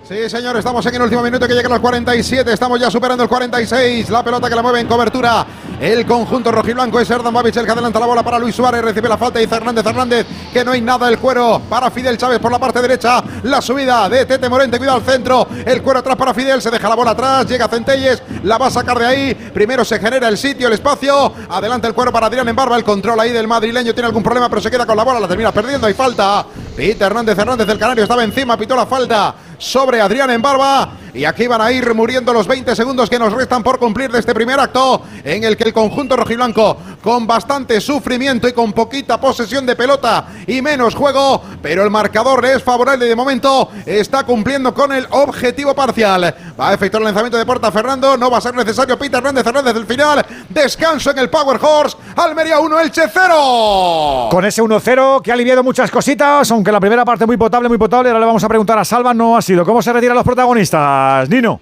Sí, 0.07 0.29
señor, 0.29 0.55
estamos 0.55 0.85
en 0.85 0.95
el 0.95 1.01
último 1.01 1.21
minuto 1.21 1.45
que 1.45 1.53
llega 1.53 1.67
a 1.67 1.71
los 1.71 1.81
47. 1.81 2.53
Estamos 2.53 2.79
ya 2.79 2.89
superando 2.89 3.23
el 3.23 3.29
46. 3.29 4.09
La 4.09 4.23
pelota 4.23 4.47
que 4.47 4.55
la 4.55 4.61
mueve 4.61 4.79
en 4.79 4.87
cobertura. 4.87 5.45
El 5.81 6.05
conjunto 6.05 6.49
rojiblanco 6.49 6.97
es 7.01 7.09
Erdan 7.09 7.33
Babic 7.33 7.57
el 7.57 7.65
que 7.65 7.71
adelanta 7.71 7.99
la 7.99 8.05
bola 8.05 8.23
para 8.23 8.39
Luis 8.39 8.55
Suárez. 8.55 8.81
Recibe 8.81 9.09
la 9.09 9.17
falta 9.17 9.41
y 9.41 9.43
Hernández 9.43 9.85
Hernández. 9.85 10.25
Que 10.53 10.63
no 10.63 10.71
hay 10.71 10.79
nada. 10.79 11.09
El 11.09 11.19
cuero 11.19 11.61
para 11.69 11.91
Fidel 11.91 12.17
Chávez 12.17 12.39
por 12.39 12.53
la 12.53 12.57
parte 12.57 12.81
derecha. 12.81 13.21
La 13.43 13.61
subida 13.61 14.07
de 14.07 14.25
Tete 14.25 14.47
Morente. 14.47 14.77
Cuidado 14.77 14.99
al 14.99 15.03
centro. 15.03 15.45
El 15.65 15.83
cuero 15.83 15.99
atrás 15.99 16.15
para 16.15 16.33
Fidel. 16.33 16.61
Se 16.61 16.71
deja 16.71 16.87
la 16.87 16.95
bola 16.95 17.11
atrás. 17.11 17.45
Llega 17.45 17.67
Centelles. 17.67 18.23
La 18.43 18.57
va 18.57 18.67
a 18.67 18.71
sacar 18.71 18.97
de 18.97 19.07
ahí. 19.07 19.33
Primero 19.53 19.83
se 19.83 19.99
genera 19.99 20.29
el 20.29 20.37
sitio, 20.37 20.67
el 20.67 20.73
espacio. 20.73 21.33
Adelanta 21.49 21.85
el 21.85 21.93
cuero 21.93 22.13
para 22.13 22.27
Adrián 22.27 22.47
en 22.47 22.55
barba. 22.55 22.77
El 22.77 22.85
control 22.85 23.19
ahí 23.19 23.33
del 23.33 23.49
madrileño 23.49 23.93
tiene 23.93 24.07
algún 24.07 24.23
problema, 24.23 24.47
pero 24.47 24.61
se 24.61 24.71
queda 24.71 24.85
con 24.85 24.95
la 24.95 25.03
bola. 25.03 25.19
La 25.19 25.27
termina 25.27 25.51
perdiendo. 25.51 25.85
Hay 25.85 25.93
falta. 25.93 26.45
Pita 26.77 27.07
Hernández 27.07 27.37
Hernández 27.37 27.67
del 27.67 27.77
Canario 27.77 28.03
estaba 28.03 28.23
encima. 28.23 28.55
Pitó 28.55 28.73
la 28.73 28.85
falta 28.85 29.35
sobre 29.57 30.01
Adrián 30.01 30.29
en 30.31 30.41
barba. 30.41 30.91
Y 31.13 31.25
aquí 31.25 31.47
van 31.47 31.61
a 31.61 31.71
ir 31.71 31.95
muriendo 31.95 32.31
los 32.31 32.45
20 32.47 32.75
segundos 32.75 33.09
que 33.09 33.17
nos 33.17 33.33
restan 33.33 33.63
por 33.63 33.79
cumplir 33.79 34.11
de 34.11 34.19
este 34.19 34.35
primer 34.35 34.59
acto, 34.59 35.01
en 35.23 35.43
el 35.43 35.57
que 35.57 35.63
el 35.63 35.73
conjunto 35.73 36.15
rojiblanco, 36.15 36.77
con 37.01 37.25
bastante 37.25 37.81
sufrimiento 37.81 38.47
y 38.47 38.53
con 38.53 38.71
poquita 38.71 39.19
posesión 39.19 39.65
de 39.65 39.75
pelota 39.75 40.27
y 40.45 40.61
menos 40.61 40.93
juego, 40.93 41.41
pero 41.61 41.83
el 41.83 41.89
marcador 41.89 42.45
es 42.45 42.61
favorable 42.61 43.05
de 43.05 43.15
momento 43.15 43.69
está 43.85 44.23
cumpliendo 44.25 44.73
con 44.73 44.91
el 44.91 45.07
objetivo 45.09 45.73
parcial. 45.73 46.35
Va 46.59 46.69
a 46.69 46.73
efectuar 46.73 47.01
el 47.01 47.05
lanzamiento 47.05 47.37
de 47.37 47.45
puerta 47.45 47.71
Fernando, 47.71 48.15
no 48.15 48.29
va 48.29 48.37
a 48.37 48.41
ser 48.41 48.53
necesario 48.53 48.97
Peter 48.99 49.17
Hernández 49.17 49.47
Hernández 49.47 49.73
del 49.73 49.85
final. 49.85 50.23
Descanso 50.49 51.11
en 51.11 51.19
el 51.19 51.29
Power 51.29 51.57
Horse, 51.59 51.97
Almería 52.15 52.59
1, 52.59 52.79
Elche 52.79 53.03
0. 53.11 54.27
Con 54.29 54.45
ese 54.45 54.61
1-0 54.61 55.21
que 55.21 55.31
ha 55.31 55.33
aliviado 55.33 55.63
muchas 55.63 55.89
cositas, 55.89 56.51
aunque 56.51 56.71
la 56.71 56.79
primera 56.79 57.03
parte 57.03 57.25
muy 57.25 57.37
potable, 57.37 57.69
muy 57.69 57.77
potable. 57.77 58.09
Ahora 58.09 58.19
le 58.19 58.25
vamos 58.27 58.43
a 58.43 58.47
preguntar 58.47 58.77
a 58.77 58.85
Salva, 58.85 59.13
no 59.13 59.35
ha 59.35 59.41
sido. 59.47 59.65
¿Cómo 59.65 59.81
se 59.81 59.93
retiran 59.93 60.15
los 60.15 60.25
protagonistas, 60.25 61.29
Nino? 61.29 61.61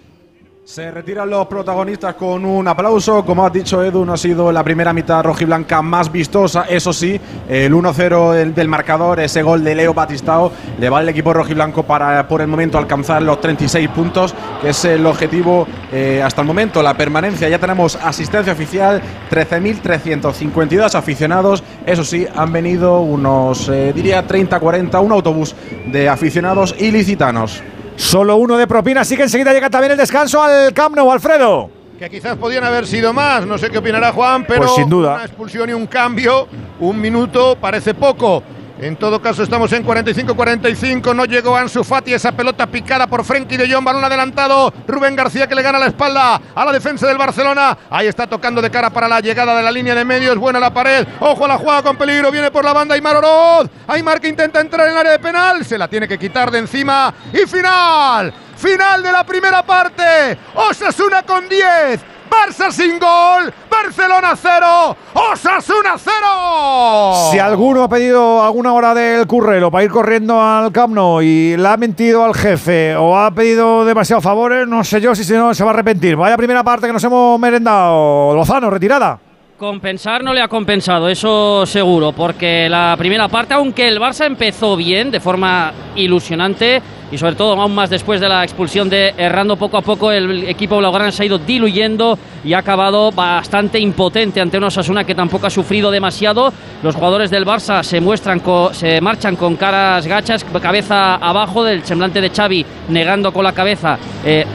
Se 0.63 0.89
retiran 0.89 1.29
los 1.29 1.45
protagonistas 1.45 2.15
con 2.15 2.43
un 2.43 2.67
aplauso. 2.67 3.23
Como 3.23 3.45
has 3.45 3.53
dicho, 3.53 3.83
Edu, 3.83 4.03
no 4.03 4.13
ha 4.13 4.17
sido 4.17 4.51
la 4.51 4.63
primera 4.63 4.91
mitad 4.91 5.23
rojiblanca 5.23 5.83
más 5.83 6.11
vistosa. 6.11 6.65
Eso 6.67 6.91
sí, 6.91 7.21
el 7.47 7.71
1-0 7.71 8.51
del, 8.51 8.67
marcador, 8.67 9.19
ese 9.19 9.43
gol 9.43 9.63
de 9.63 9.75
Leo 9.75 9.93
Batistao, 9.93 10.51
le 10.79 10.89
vale 10.89 11.03
al 11.03 11.09
equipo 11.09 11.31
rojiblanco 11.31 11.83
para 11.83 12.27
por 12.27 12.41
el 12.41 12.47
momento 12.47 12.79
alcanzar 12.79 13.21
los 13.21 13.39
36 13.39 13.87
puntos, 13.89 14.33
que 14.59 14.69
es 14.69 14.85
el 14.85 15.05
objetivo 15.05 15.67
eh, 15.91 16.23
hasta 16.25 16.41
el 16.41 16.47
momento. 16.47 16.81
La 16.81 16.97
permanencia, 16.97 17.47
ya 17.47 17.59
tenemos 17.59 17.97
asistencia 17.97 18.53
oficial, 18.53 18.99
13.352 19.29 20.95
aficionados. 20.95 21.63
Eso 21.85 22.03
sí, 22.03 22.25
han 22.35 22.51
venido 22.51 23.01
unos, 23.01 23.69
eh, 23.69 23.93
diría, 23.93 24.27
30-40, 24.27 24.99
un 25.03 25.11
autobús 25.11 25.55
de 25.85 26.09
aficionados 26.09 26.73
ilicitanos. 26.79 27.61
Solo 27.95 28.35
uno 28.37 28.57
de 28.57 28.67
propina, 28.67 29.01
así 29.01 29.15
que 29.15 29.23
enseguida 29.23 29.53
llega 29.53 29.69
también 29.69 29.91
el 29.93 29.97
descanso 29.97 30.41
al 30.41 30.73
Camp 30.73 30.95
Nou, 30.95 31.11
Alfredo. 31.11 31.69
Que 31.97 32.09
quizás 32.09 32.35
podían 32.37 32.63
haber 32.65 32.85
sido 32.85 33.13
más, 33.13 33.45
no 33.45 33.57
sé 33.57 33.69
qué 33.69 33.77
opinará 33.77 34.11
Juan, 34.11 34.43
pero 34.45 34.61
Pues 34.63 34.75
sin 34.75 34.89
duda. 34.89 35.13
una 35.15 35.23
expulsión 35.25 35.69
y 35.69 35.73
un 35.73 35.87
cambio, 35.87 36.47
un 36.81 36.99
minuto 36.99 37.57
parece 37.59 37.93
poco. 37.93 38.43
En 38.77 38.97
todo 38.97 39.21
caso, 39.21 39.41
estamos 39.41 39.71
en 39.71 39.85
45-45. 39.85 41.15
No 41.15 41.25
llegó 41.25 41.55
Ansu 41.55 41.83
Fati. 41.83 42.13
Esa 42.13 42.33
pelota 42.33 42.67
picada 42.67 43.07
por 43.07 43.23
Frenkie 43.23 43.55
de 43.55 43.71
Jong. 43.71 43.85
Balón 43.85 44.03
adelantado. 44.03 44.73
Rubén 44.85 45.15
García 45.15 45.47
que 45.47 45.55
le 45.55 45.61
gana 45.61 45.79
la 45.79 45.87
espalda 45.87 46.41
a 46.53 46.65
la 46.65 46.73
defensa 46.73 47.07
del 47.07 47.17
Barcelona. 47.17 47.77
Ahí 47.89 48.07
está 48.07 48.27
tocando 48.27 48.61
de 48.61 48.69
cara 48.69 48.89
para 48.89 49.07
la 49.07 49.21
llegada 49.21 49.55
de 49.55 49.63
la 49.63 49.71
línea 49.71 49.95
de 49.95 50.03
medios. 50.03 50.37
Buena 50.37 50.59
la 50.59 50.73
pared. 50.73 51.07
Ojo 51.21 51.45
a 51.45 51.47
la 51.47 51.57
jugada 51.57 51.83
con 51.83 51.95
peligro. 51.95 52.31
Viene 52.31 52.51
por 52.51 52.65
la 52.65 52.73
banda 52.73 52.95
Aymar 52.95 53.15
Oroz. 53.15 53.69
Aymar 53.87 54.19
que 54.19 54.27
intenta 54.27 54.59
entrar 54.59 54.87
en 54.87 54.93
el 54.93 54.99
área 54.99 55.13
de 55.13 55.19
penal. 55.19 55.63
Se 55.63 55.77
la 55.77 55.87
tiene 55.87 56.07
que 56.07 56.19
quitar 56.19 56.51
de 56.51 56.59
encima. 56.59 57.13
Y 57.31 57.47
final. 57.47 58.33
Final 58.57 59.03
de 59.03 59.11
la 59.11 59.23
primera 59.23 59.63
parte. 59.63 60.37
Osasuna 60.53 61.23
con 61.23 61.47
10. 61.47 62.14
Barça 62.35 62.71
sin 62.71 62.99
gol, 62.99 63.51
Barcelona 63.69 64.35
0, 64.35 64.97
Osasuna 65.13 65.95
0. 65.97 67.31
Si 67.31 67.39
alguno 67.39 67.83
ha 67.83 67.89
pedido 67.89 68.43
alguna 68.43 68.73
hora 68.73 68.93
del 68.93 69.25
currero 69.25 69.71
para 69.71 69.83
ir 69.83 69.89
corriendo 69.89 70.41
al 70.41 70.71
Camp 70.71 70.93
Nou 70.93 71.21
y 71.21 71.55
le 71.55 71.67
ha 71.67 71.77
mentido 71.77 72.23
al 72.23 72.33
jefe 72.33 72.95
o 72.95 73.17
ha 73.17 73.31
pedido 73.31 73.85
demasiados 73.85 74.23
favores, 74.23 74.67
no 74.67 74.83
sé 74.83 74.99
yo 75.01 75.15
si 75.15 75.31
no 75.33 75.53
se 75.53 75.63
va 75.63 75.71
a 75.71 75.73
arrepentir. 75.73 76.15
Vaya 76.15 76.37
primera 76.37 76.63
parte 76.63 76.87
que 76.87 76.93
nos 76.93 77.03
hemos 77.03 77.39
merendado. 77.39 78.35
Lozano, 78.35 78.69
retirada. 78.69 79.19
Compensar 79.57 80.21
no 80.21 80.33
le 80.33 80.41
ha 80.41 80.49
compensado, 80.49 81.07
eso 81.07 81.65
seguro, 81.65 82.11
porque 82.11 82.67
la 82.67 82.93
primera 82.97 83.29
parte, 83.29 83.53
aunque 83.53 83.87
el 83.87 84.01
Barça 84.01 84.25
empezó 84.25 84.75
bien, 84.75 85.11
de 85.11 85.21
forma 85.21 85.71
ilusionante, 85.95 86.81
y 87.11 87.17
sobre 87.17 87.35
todo 87.35 87.59
aún 87.59 87.75
más 87.75 87.89
después 87.89 88.19
de 88.19 88.27
la 88.27 88.43
expulsión 88.43 88.89
de 88.89 89.13
Errando 89.17 89.55
poco 89.55 89.77
a 89.77 89.81
poco 89.81 90.11
el 90.11 90.47
equipo 90.47 90.77
blaugrana 90.77 91.11
se 91.11 91.23
ha 91.23 91.25
ido 91.25 91.37
diluyendo 91.37 92.17
y 92.43 92.53
ha 92.53 92.59
acabado 92.59 93.11
bastante 93.11 93.79
impotente 93.79 94.41
ante 94.41 94.57
una 94.57 94.67
Osasuna 94.67 95.03
que 95.03 95.15
tampoco 95.15 95.47
ha 95.47 95.49
sufrido 95.49 95.91
demasiado. 95.91 96.51
Los 96.83 96.95
jugadores 96.95 97.29
del 97.29 97.45
Barça 97.45 97.83
se 97.83 98.01
muestran 98.01 98.41
se 98.73 99.01
marchan 99.01 99.35
con 99.35 99.55
caras 99.55 100.05
gachas, 100.05 100.43
cabeza 100.43 101.15
abajo 101.15 101.63
del 101.63 101.83
semblante 101.83 102.21
de 102.21 102.29
Xavi 102.29 102.65
negando 102.89 103.31
con 103.31 103.43
la 103.43 103.53
cabeza. 103.53 103.97
Eh, 104.23 104.45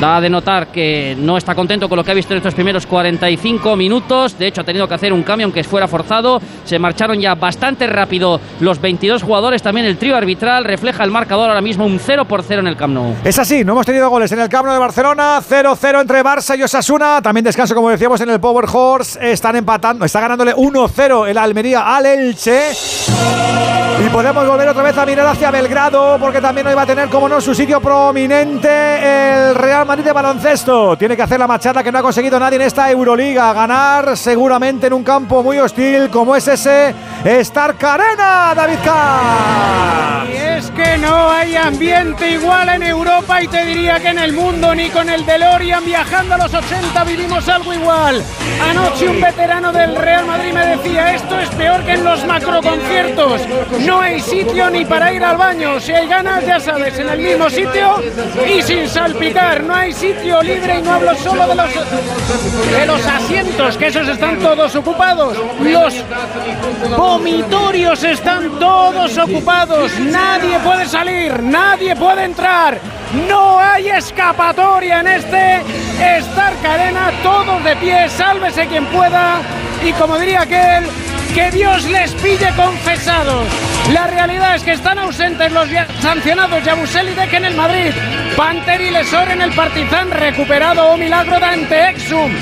da 0.00 0.20
de 0.20 0.30
notar 0.30 0.68
que 0.68 1.16
no 1.18 1.36
está 1.36 1.54
contento 1.54 1.88
con 1.88 1.96
lo 1.96 2.04
que 2.04 2.10
ha 2.10 2.14
visto 2.14 2.32
en 2.32 2.38
estos 2.38 2.54
primeros 2.54 2.86
45 2.86 3.76
minutos. 3.76 4.38
De 4.38 4.46
hecho 4.46 4.62
ha 4.62 4.64
tenido 4.64 4.88
que 4.88 4.94
hacer 4.94 5.12
un 5.12 5.22
cambio 5.22 5.46
aunque 5.46 5.64
fuera 5.64 5.88
forzado. 5.88 6.40
Se 6.64 6.78
marcharon 6.78 7.20
ya 7.20 7.34
bastante 7.34 7.86
rápido 7.86 8.40
los 8.60 8.80
22 8.80 9.22
jugadores. 9.22 9.62
También 9.62 9.86
el 9.86 9.98
trío 9.98 10.16
arbitral 10.16 10.64
refleja 10.64 11.04
el 11.04 11.10
marcador 11.10 11.48
ahora 11.48 11.60
mismo 11.60 11.69
un 11.78 11.98
0 11.98 12.24
por 12.24 12.42
0 12.42 12.60
en 12.60 12.66
el 12.66 12.76
Camp 12.76 12.94
Nou. 12.94 13.14
Es 13.24 13.38
así, 13.38 13.64
no 13.64 13.72
hemos 13.72 13.86
tenido 13.86 14.08
goles 14.10 14.32
en 14.32 14.40
el 14.40 14.48
Camp 14.48 14.66
Nou 14.66 14.74
de 14.74 14.80
Barcelona, 14.80 15.40
0-0 15.40 16.00
entre 16.00 16.22
Barça 16.22 16.56
y 16.58 16.62
Osasuna, 16.62 17.20
también 17.22 17.44
descanso 17.44 17.74
como 17.74 17.90
decíamos 17.90 18.20
en 18.20 18.30
el 18.30 18.40
Power 18.40 18.66
Horse, 18.70 19.30
están 19.30 19.56
empatando, 19.56 20.04
está 20.04 20.20
ganándole 20.20 20.54
1-0 20.54 21.28
el 21.28 21.38
Almería 21.38 21.94
al 21.94 22.06
Elche. 22.06 22.70
Y 24.02 24.08
podemos 24.08 24.48
volver 24.48 24.66
otra 24.66 24.82
vez 24.82 24.96
a 24.96 25.04
mirar 25.04 25.26
hacia 25.26 25.50
Belgrado, 25.50 26.16
porque 26.18 26.40
también 26.40 26.66
hoy 26.66 26.74
va 26.74 26.82
a 26.82 26.86
tener, 26.86 27.10
como 27.10 27.28
no, 27.28 27.38
su 27.38 27.54
sitio 27.54 27.82
prominente 27.82 28.68
el 28.68 29.54
Real 29.54 29.84
Madrid 29.84 30.04
de 30.04 30.12
baloncesto. 30.12 30.96
Tiene 30.96 31.16
que 31.16 31.22
hacer 31.22 31.38
la 31.38 31.46
machada 31.46 31.82
que 31.82 31.92
no 31.92 31.98
ha 31.98 32.02
conseguido 32.02 32.40
nadie 32.40 32.56
en 32.56 32.62
esta 32.62 32.90
Euroliga, 32.90 33.52
ganar 33.52 34.16
seguramente 34.16 34.86
en 34.86 34.94
un 34.94 35.04
campo 35.04 35.42
muy 35.42 35.58
hostil 35.58 36.08
como 36.08 36.34
es 36.34 36.48
ese 36.48 36.94
Stark 37.24 37.84
Arena, 37.84 38.54
David 38.54 38.78
K. 38.82 40.24
Y 40.32 40.36
es 40.36 40.70
que 40.70 40.96
no 40.96 41.30
hay 41.30 41.56
ambiente 41.56 42.30
igual 42.30 42.70
en 42.70 42.82
Europa 42.82 43.42
y 43.42 43.48
te 43.48 43.66
diría 43.66 44.00
que 44.00 44.08
en 44.08 44.18
el 44.18 44.32
mundo 44.32 44.74
ni 44.74 44.88
con 44.88 45.10
el 45.10 45.26
DeLorean 45.26 45.84
viajando 45.84 46.36
a 46.36 46.38
los 46.38 46.54
80 46.54 47.04
vivimos 47.04 47.46
algo 47.48 47.74
igual. 47.74 48.24
Anoche 48.66 49.08
un 49.08 49.20
veterano 49.20 49.72
del 49.72 49.94
Real 49.94 50.24
Madrid 50.24 50.54
me 50.54 50.64
decía, 50.64 51.14
esto 51.14 51.38
es 51.38 51.50
peor 51.50 51.82
que 51.84 51.92
en 51.92 52.04
los 52.04 52.24
macroconciertos. 52.24 53.42
No 53.90 54.00
hay 54.00 54.20
sitio 54.20 54.70
ni 54.70 54.84
para 54.84 55.12
ir 55.12 55.24
al 55.24 55.36
baño. 55.36 55.80
Si 55.80 55.90
hay 55.90 56.06
ganas, 56.06 56.46
ya 56.46 56.60
sabes, 56.60 56.96
en 56.96 57.08
el 57.08 57.18
mismo 57.18 57.50
sitio 57.50 58.00
y 58.48 58.62
sin 58.62 58.88
salpicar. 58.88 59.64
No 59.64 59.74
hay 59.74 59.92
sitio 59.92 60.40
libre 60.42 60.78
y 60.78 60.82
no 60.82 60.92
hablo 60.92 61.12
solo 61.16 61.44
de 61.48 61.56
los, 61.56 61.74
de 61.74 62.86
los 62.86 63.04
asientos, 63.04 63.76
que 63.76 63.88
esos 63.88 64.06
están 64.06 64.38
todos 64.38 64.76
ocupados. 64.76 65.36
Los 65.60 66.04
vomitorios 66.96 68.04
están 68.04 68.60
todos 68.60 69.18
ocupados. 69.18 69.98
Nadie 69.98 70.60
puede 70.60 70.86
salir, 70.86 71.42
nadie 71.42 71.96
puede 71.96 72.26
entrar. 72.26 72.78
No 73.28 73.58
hay 73.58 73.88
escapatoria 73.88 75.00
en 75.00 75.08
este 75.08 75.62
Stark 76.20 76.64
Arena. 76.64 77.10
Todos 77.24 77.64
de 77.64 77.74
pie, 77.74 78.08
sálvese 78.08 78.68
quien 78.68 78.86
pueda. 78.86 79.40
Y 79.84 79.92
como 79.94 80.16
diría 80.16 80.42
aquel, 80.42 80.86
que 81.32 81.50
Dios 81.50 81.84
les 81.88 82.12
pille 82.14 82.50
confesados. 82.56 83.46
La 83.92 84.06
realidad 84.06 84.56
es 84.56 84.62
que 84.62 84.72
están 84.72 84.98
ausentes 84.98 85.52
los 85.52 85.68
sancionados 86.00 86.64
Yabusel 86.64 87.08
y 87.08 87.14
Deck 87.14 87.32
en 87.34 87.44
el 87.44 87.54
Madrid, 87.54 87.92
Panther 88.36 88.80
y 88.80 88.90
Lesor 88.90 89.28
en 89.30 89.42
el 89.42 89.52
Partizan, 89.52 90.10
recuperado 90.10 90.90
o 90.90 90.96
milagro 90.96 91.38
Dante 91.38 91.90
Exum. 91.90 92.32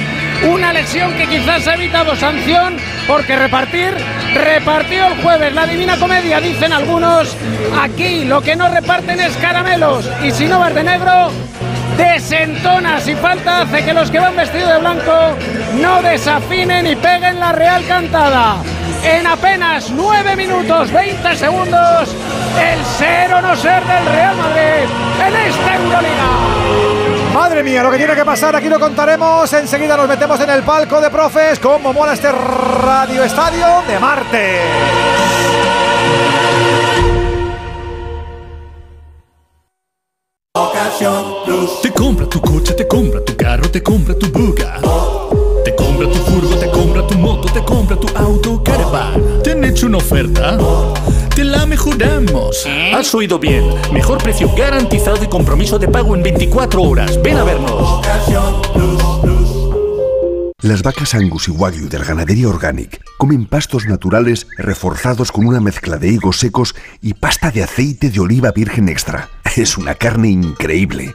Una 0.51 0.73
lesión 0.73 1.13
que 1.15 1.27
quizás 1.27 1.67
ha 1.67 1.75
evitado 1.75 2.15
sanción 2.15 2.77
porque 3.07 3.37
repartir 3.37 3.95
repartió 4.35 5.09
el 5.09 5.23
jueves 5.23 5.53
la 5.53 5.67
Divina 5.67 5.97
Comedia, 5.99 6.41
dicen 6.41 6.73
algunos. 6.73 7.37
Aquí 7.81 8.25
lo 8.25 8.41
que 8.41 8.57
no 8.57 8.69
reparten 8.69 9.19
es 9.21 9.37
caramelos 9.39 10.09
y 10.23 10.31
si 10.31 10.47
no 10.47 10.61
vas 10.61 10.75
de 10.75 10.85
negro, 10.85 11.31
desentona. 11.99 13.01
Si 13.01 13.15
falta 13.15 13.63
hace 13.63 13.85
que 13.85 13.93
los 13.93 14.11
que 14.11 14.19
van 14.19 14.37
vestidos 14.37 14.73
de 14.73 14.79
blanco 14.79 15.37
no 15.75 16.01
desafinen 16.01 16.87
y 16.87 16.97
peguen 16.97 17.39
la 17.39 17.53
real 17.53 17.85
cantada. 17.87 18.57
En 19.03 19.27
apenas 19.27 19.91
9 19.91 20.37
minutos 20.37 20.91
20 20.91 21.37
segundos, 21.37 22.15
el 22.59 22.81
cero 22.97 23.41
no 23.43 23.55
ser 23.55 23.85
del 23.85 24.07
Real 24.07 24.37
Madrid 24.37 24.89
en 25.27 25.37
esta 25.37 25.75
Euroliga. 25.77 27.35
Madre 27.35 27.63
mía, 27.63 27.83
lo 27.83 27.91
que 27.91 27.99
tiene 27.99 28.15
que 28.15 28.25
pasar 28.25 28.57
aquí 28.57 28.69
lo 28.69 28.81
contaremos. 28.81 29.53
Enseguida 29.53 29.97
nos 29.97 30.09
metemos 30.09 30.41
en 30.41 30.51
el 30.51 30.63
palco 30.63 31.01
de 31.01 31.11
profes. 31.11 31.59
Como 31.59 31.93
mola 31.93 32.15
este 32.15 32.33
Radio 32.33 33.23
Estadio 33.23 33.83
de 33.87 33.99
Marte. 33.99 34.61
Te 41.83 41.93
compra 41.93 42.27
tu 42.27 42.41
coche, 42.41 42.75
te 42.75 42.87
compra 42.87 43.25
tu 43.25 43.37
carro, 43.37 43.71
te 43.71 43.83
compra 43.83 44.15
tu 44.15 44.27
buga. 44.31 44.81
Te 45.65 45.75
compra 45.75 46.07
tu 46.07 46.19
furgo, 46.19 46.57
te 46.57 46.71
compra 46.71 47.07
tu 47.07 47.19
moto, 47.19 47.49
te 47.53 47.65
compra 47.65 47.97
tu 47.97 48.09
auto, 48.17 48.63
caravan. 48.63 49.43
¿Te 49.43 49.53
han 49.53 49.65
hecho 49.65 49.87
una 49.87 49.99
oferta? 49.99 50.59
Te 51.35 51.45
la 51.45 51.65
mejoramos. 51.67 52.67
Has 52.95 53.15
oído 53.15 53.39
bien. 53.39 53.65
Mejor 53.93 54.19
precio 54.23 54.51
garantizado 54.57 55.23
y 55.25 55.29
compromiso 55.29 55.79
de 55.79 55.89
pago 55.89 56.15
en 56.15 56.23
24 56.23 56.83
horas. 56.83 57.23
Ven 57.23 57.37
a 57.39 57.45
vernos. 57.45 58.07
Las 60.61 60.83
vacas 60.83 61.15
Angus 61.15 61.49
y 61.49 61.53
Wagyu 61.53 61.89
de 61.89 61.99
la 61.99 62.05
ganadería 62.05 62.49
Organic 62.49 63.01
comen 63.17 63.47
pastos 63.47 63.87
naturales 63.87 64.49
reforzados 64.59 65.33
con 65.33 65.47
una 65.47 65.61
mezcla 65.61 65.97
de 65.97 66.09
higos 66.09 66.41
secos 66.41 66.75
y 67.01 67.15
pasta 67.15 67.51
de 67.51 67.63
aceite 67.63 68.11
de 68.11 68.21
oliva 68.21 68.51
virgen 68.51 68.89
extra. 68.89 69.31
Es 69.57 69.79
una 69.79 69.95
carne 69.95 70.29
increíble. 70.29 71.15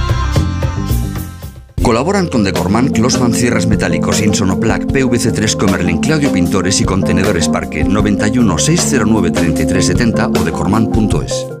Colaboran 1.83 2.27
con 2.27 2.43
Decorman, 2.43 2.89
Closman 2.89 3.33
Cierres 3.33 3.65
Metálicos, 3.65 4.21
Insonoplac, 4.21 4.83
PVC3 4.83 5.57
Comerlin, 5.57 5.99
Claudio 5.99 6.31
Pintores 6.31 6.79
y 6.79 6.85
Contenedores 6.85 7.49
Parque 7.49 7.83
91 7.83 8.57
609 8.57 9.31
3370 9.31 10.27
o 10.27 10.43
decorman.es. 10.43 11.60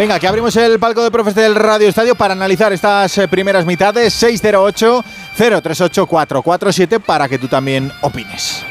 Venga, 0.00 0.18
que 0.18 0.26
abrimos 0.26 0.56
el 0.56 0.78
palco 0.78 1.04
de 1.04 1.10
profes 1.10 1.34
del 1.34 1.54
Radio 1.54 1.86
Estadio 1.86 2.14
para 2.14 2.32
analizar 2.32 2.72
estas 2.72 3.18
eh, 3.18 3.28
primeras 3.28 3.66
mitades. 3.66 4.22
608-038-447 4.22 7.00
para 7.00 7.28
que 7.28 7.38
tú 7.38 7.48
también 7.48 7.92
opines. 8.00 8.64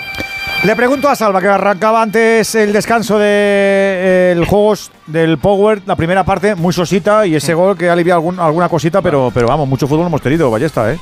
Le 0.64 0.76
pregunto 0.76 1.08
a 1.08 1.16
Salva, 1.16 1.40
que 1.40 1.48
arrancaba 1.48 2.02
antes 2.02 2.56
el 2.56 2.74
descanso 2.74 3.20
del 3.20 3.28
de, 3.28 4.42
eh, 4.42 4.46
juegos 4.48 4.90
del 5.06 5.38
Power, 5.38 5.84
la 5.86 5.96
primera 5.96 6.24
parte, 6.24 6.56
muy 6.56 6.74
sosita, 6.74 7.28
y 7.28 7.36
ese 7.36 7.54
gol 7.54 7.78
que 7.78 7.92
alivia 7.92 8.16
algún, 8.16 8.40
alguna 8.40 8.68
cosita, 8.68 9.04
pero, 9.04 9.30
pero 9.32 9.50
vamos, 9.50 9.68
mucho 9.68 9.88
fútbol 9.88 10.08
hemos 10.08 10.24
tenido, 10.24 10.50
Ballesta, 10.50 10.92
¿eh? 10.92 10.98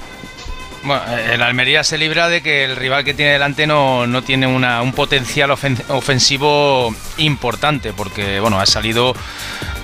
Bueno, 0.83 1.01
el 1.31 1.41
Almería 1.41 1.83
se 1.83 1.97
libra 1.97 2.29
de 2.29 2.41
que 2.41 2.65
el 2.65 2.75
rival 2.75 3.03
que 3.03 3.13
tiene 3.13 3.31
delante 3.31 3.65
no, 3.65 4.07
no 4.07 4.21
tiene 4.21 4.47
una, 4.47 4.81
un 4.81 4.93
potencial 4.93 5.51
ofensivo 5.51 6.93
importante, 7.17 7.93
porque 7.93 8.39
bueno, 8.39 8.59
ha 8.59 8.65
salido 8.65 9.13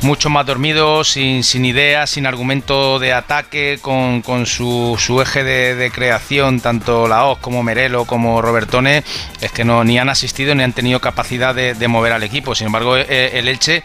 mucho 0.04 0.30
más 0.30 0.46
dormido, 0.46 1.04
sin, 1.04 1.44
sin 1.44 1.66
ideas, 1.66 2.10
sin 2.10 2.26
argumento 2.26 3.00
de 3.00 3.14
ataque, 3.14 3.80
con, 3.82 4.22
con 4.22 4.46
su, 4.46 4.96
su, 5.00 5.22
eje 5.22 5.44
de, 5.44 5.92
creación, 5.92 6.60
tanto 6.60 7.08
Laos 7.08 7.38
como 7.40 7.64
Merelo 7.64 8.06
como 8.06 8.42
Robertone, 8.42 9.04
es 9.42 9.52
que 9.52 9.64
no 9.64 9.84
ni 9.84 9.98
han 9.98 10.10
asistido 10.10 10.56
ni 10.56 10.64
han 10.64 10.74
tenido 10.74 11.00
capacidad 11.00 11.56
de, 11.56 11.74
de 11.74 11.88
mover 11.88 12.14
al 12.14 12.24
equipo. 12.24 12.54
Sin 12.56 12.68
embargo, 12.68 12.98
eh, 12.98 13.32
el 13.34 13.48
Elche 13.48 13.84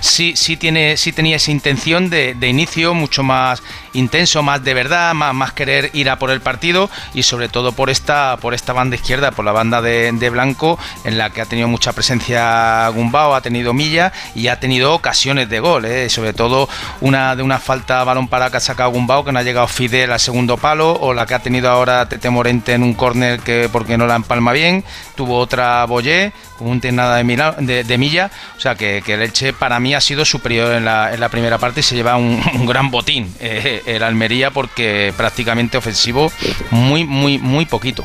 sí, 0.00 0.34
sí, 0.36 0.56
tiene, 0.56 0.96
sí 0.96 1.12
tenía 1.12 1.36
esa 1.36 1.50
intención 1.50 2.10
de, 2.10 2.34
de 2.34 2.48
inicio 2.48 2.94
mucho 2.94 3.22
más 3.22 3.62
intenso, 3.92 4.42
más 4.42 4.62
de 4.62 4.74
verdad, 4.74 5.14
más, 5.14 5.34
más, 5.34 5.52
querer 5.52 5.90
ir 5.94 6.10
a 6.10 6.18
por 6.18 6.30
el 6.30 6.40
partido 6.40 6.90
y 7.14 7.22
sobre 7.22 7.48
todo 7.48 7.72
por 7.72 7.90
esta, 7.90 8.36
por 8.40 8.54
esta 8.54 8.72
banda 8.72 8.96
izquierda, 8.96 9.30
por 9.32 9.44
la 9.44 9.52
banda 9.52 9.82
de, 9.82 10.12
de 10.12 10.30
Blanco, 10.30 10.78
en 11.04 11.18
la 11.18 11.30
que 11.30 11.40
ha 11.40 11.46
tenido 11.46 11.66
mucha 11.66 11.92
presencia 11.92 12.88
Gumbao, 12.88 13.34
ha 13.34 13.40
tenido 13.40 13.72
Milla 13.72 14.12
y 14.34 14.48
ha 14.48 14.60
tenido 14.60 14.94
ocasiones 14.94 15.48
de 15.48 15.55
gol, 15.60 15.84
¿eh? 15.84 16.08
sobre 16.08 16.32
todo 16.32 16.68
una 17.00 17.36
de 17.36 17.42
una 17.42 17.58
falta 17.58 18.02
balón 18.04 18.28
para 18.28 18.50
que 18.50 18.58
ha 18.58 18.60
sacado 18.60 18.90
Gumbao, 18.90 19.24
que 19.24 19.32
no 19.32 19.38
ha 19.38 19.42
llegado 19.42 19.66
Fidel 19.68 20.12
al 20.12 20.20
segundo 20.20 20.56
palo, 20.56 20.92
o 20.92 21.14
la 21.14 21.26
que 21.26 21.34
ha 21.34 21.38
tenido 21.40 21.70
ahora 21.70 22.08
Tete 22.08 22.30
Morente 22.30 22.72
en 22.72 22.82
un 22.82 22.94
córner 22.94 23.40
que 23.40 23.68
porque 23.70 23.96
no 23.96 24.06
la 24.06 24.16
empalma 24.16 24.52
bien, 24.52 24.84
tuvo 25.14 25.38
otra 25.38 25.84
Boyé, 25.86 26.32
con 26.58 26.68
un 26.68 26.80
nada 26.92 27.16
de, 27.16 27.54
de, 27.60 27.84
de, 27.84 27.98
milla, 27.98 28.30
o 28.56 28.60
sea 28.60 28.74
que, 28.74 29.02
que, 29.04 29.14
el 29.14 29.22
Elche 29.22 29.52
para 29.52 29.80
mí 29.80 29.94
ha 29.94 30.00
sido 30.00 30.24
superior 30.24 30.72
en 30.74 30.84
la, 30.84 31.12
en 31.12 31.20
la 31.20 31.28
primera 31.28 31.58
parte 31.58 31.80
y 31.80 31.82
se 31.82 31.94
lleva 31.94 32.16
un, 32.16 32.42
un 32.54 32.66
gran 32.66 32.90
botín 32.90 33.34
eh, 33.40 33.82
el 33.86 34.02
Almería 34.02 34.50
porque 34.50 35.12
prácticamente 35.16 35.76
ofensivo 35.76 36.30
muy, 36.70 37.04
muy, 37.04 37.38
muy 37.38 37.66
poquito. 37.66 38.04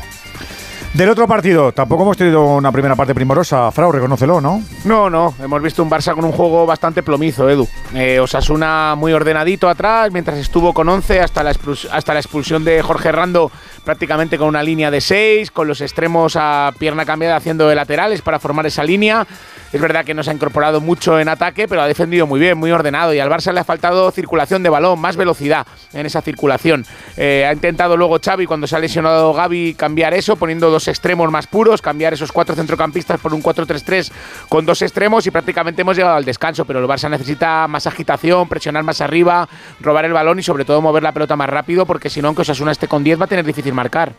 Del 0.94 1.08
otro 1.08 1.26
partido, 1.26 1.72
tampoco 1.72 2.02
hemos 2.02 2.18
tenido 2.18 2.44
una 2.44 2.70
primera 2.70 2.94
parte 2.94 3.14
primorosa, 3.14 3.70
Frau, 3.70 3.90
reconócelo, 3.92 4.42
¿no? 4.42 4.62
No, 4.84 5.08
no, 5.08 5.34
hemos 5.42 5.62
visto 5.62 5.82
un 5.82 5.88
Barça 5.88 6.14
con 6.14 6.22
un 6.22 6.32
juego 6.32 6.66
bastante 6.66 7.02
plomizo, 7.02 7.48
Edu. 7.48 7.66
Eh, 7.94 8.20
Osasuna 8.20 8.94
muy 8.94 9.14
ordenadito 9.14 9.70
atrás, 9.70 10.12
mientras 10.12 10.36
estuvo 10.36 10.74
con 10.74 10.90
11 10.90 11.20
hasta 11.20 11.42
la, 11.42 11.54
hasta 11.90 12.12
la 12.12 12.20
expulsión 12.20 12.62
de 12.64 12.82
Jorge 12.82 13.10
Rando, 13.10 13.50
prácticamente 13.84 14.38
con 14.38 14.48
una 14.48 14.62
línea 14.62 14.90
de 14.90 15.00
6, 15.00 15.50
con 15.50 15.68
los 15.68 15.80
extremos 15.80 16.36
a 16.36 16.72
pierna 16.78 17.04
cambiada 17.04 17.36
haciendo 17.36 17.68
de 17.68 17.74
laterales 17.74 18.22
para 18.22 18.38
formar 18.38 18.66
esa 18.66 18.84
línea. 18.84 19.26
Es 19.72 19.80
verdad 19.80 20.04
que 20.04 20.12
no 20.12 20.22
se 20.22 20.30
ha 20.30 20.34
incorporado 20.34 20.82
mucho 20.82 21.18
en 21.18 21.28
ataque, 21.28 21.66
pero 21.66 21.80
ha 21.80 21.88
defendido 21.88 22.26
muy 22.26 22.38
bien, 22.38 22.58
muy 22.58 22.70
ordenado. 22.70 23.14
Y 23.14 23.20
al 23.20 23.30
Barça 23.30 23.54
le 23.54 23.60
ha 23.60 23.64
faltado 23.64 24.10
circulación 24.10 24.62
de 24.62 24.68
balón, 24.68 25.00
más 25.00 25.16
velocidad 25.16 25.66
en 25.94 26.04
esa 26.04 26.20
circulación. 26.20 26.84
Eh, 27.16 27.46
ha 27.48 27.52
intentado 27.54 27.96
luego 27.96 28.18
Xavi, 28.22 28.44
cuando 28.44 28.66
se 28.66 28.76
ha 28.76 28.78
lesionado 28.78 29.32
Gaby, 29.32 29.74
cambiar 29.74 30.12
eso, 30.12 30.36
poniendo 30.36 30.70
dos 30.70 30.88
extremos 30.88 31.30
más 31.30 31.46
puros, 31.46 31.80
cambiar 31.80 32.12
esos 32.12 32.32
cuatro 32.32 32.54
centrocampistas 32.54 33.18
por 33.18 33.32
un 33.32 33.42
4-3-3 33.42 34.12
con 34.50 34.66
dos 34.66 34.82
extremos 34.82 35.26
y 35.26 35.30
prácticamente 35.30 35.80
hemos 35.80 35.96
llegado 35.96 36.16
al 36.16 36.26
descanso. 36.26 36.66
Pero 36.66 36.80
el 36.80 36.86
Barça 36.86 37.08
necesita 37.08 37.66
más 37.66 37.86
agitación, 37.86 38.50
presionar 38.50 38.84
más 38.84 39.00
arriba, 39.00 39.48
robar 39.80 40.04
el 40.04 40.12
balón 40.12 40.38
y 40.38 40.42
sobre 40.42 40.66
todo 40.66 40.82
mover 40.82 41.02
la 41.02 41.12
pelota 41.12 41.34
más 41.34 41.48
rápido, 41.48 41.86
porque 41.86 42.10
si 42.10 42.20
no, 42.20 42.28
aunque 42.28 42.42
Osasuna 42.42 42.72
esté 42.72 42.88
con 42.88 43.02
10 43.02 43.18
va 43.18 43.24
a 43.24 43.28
tener 43.28 43.46
difícil 43.46 43.71
marcar. 43.74 44.12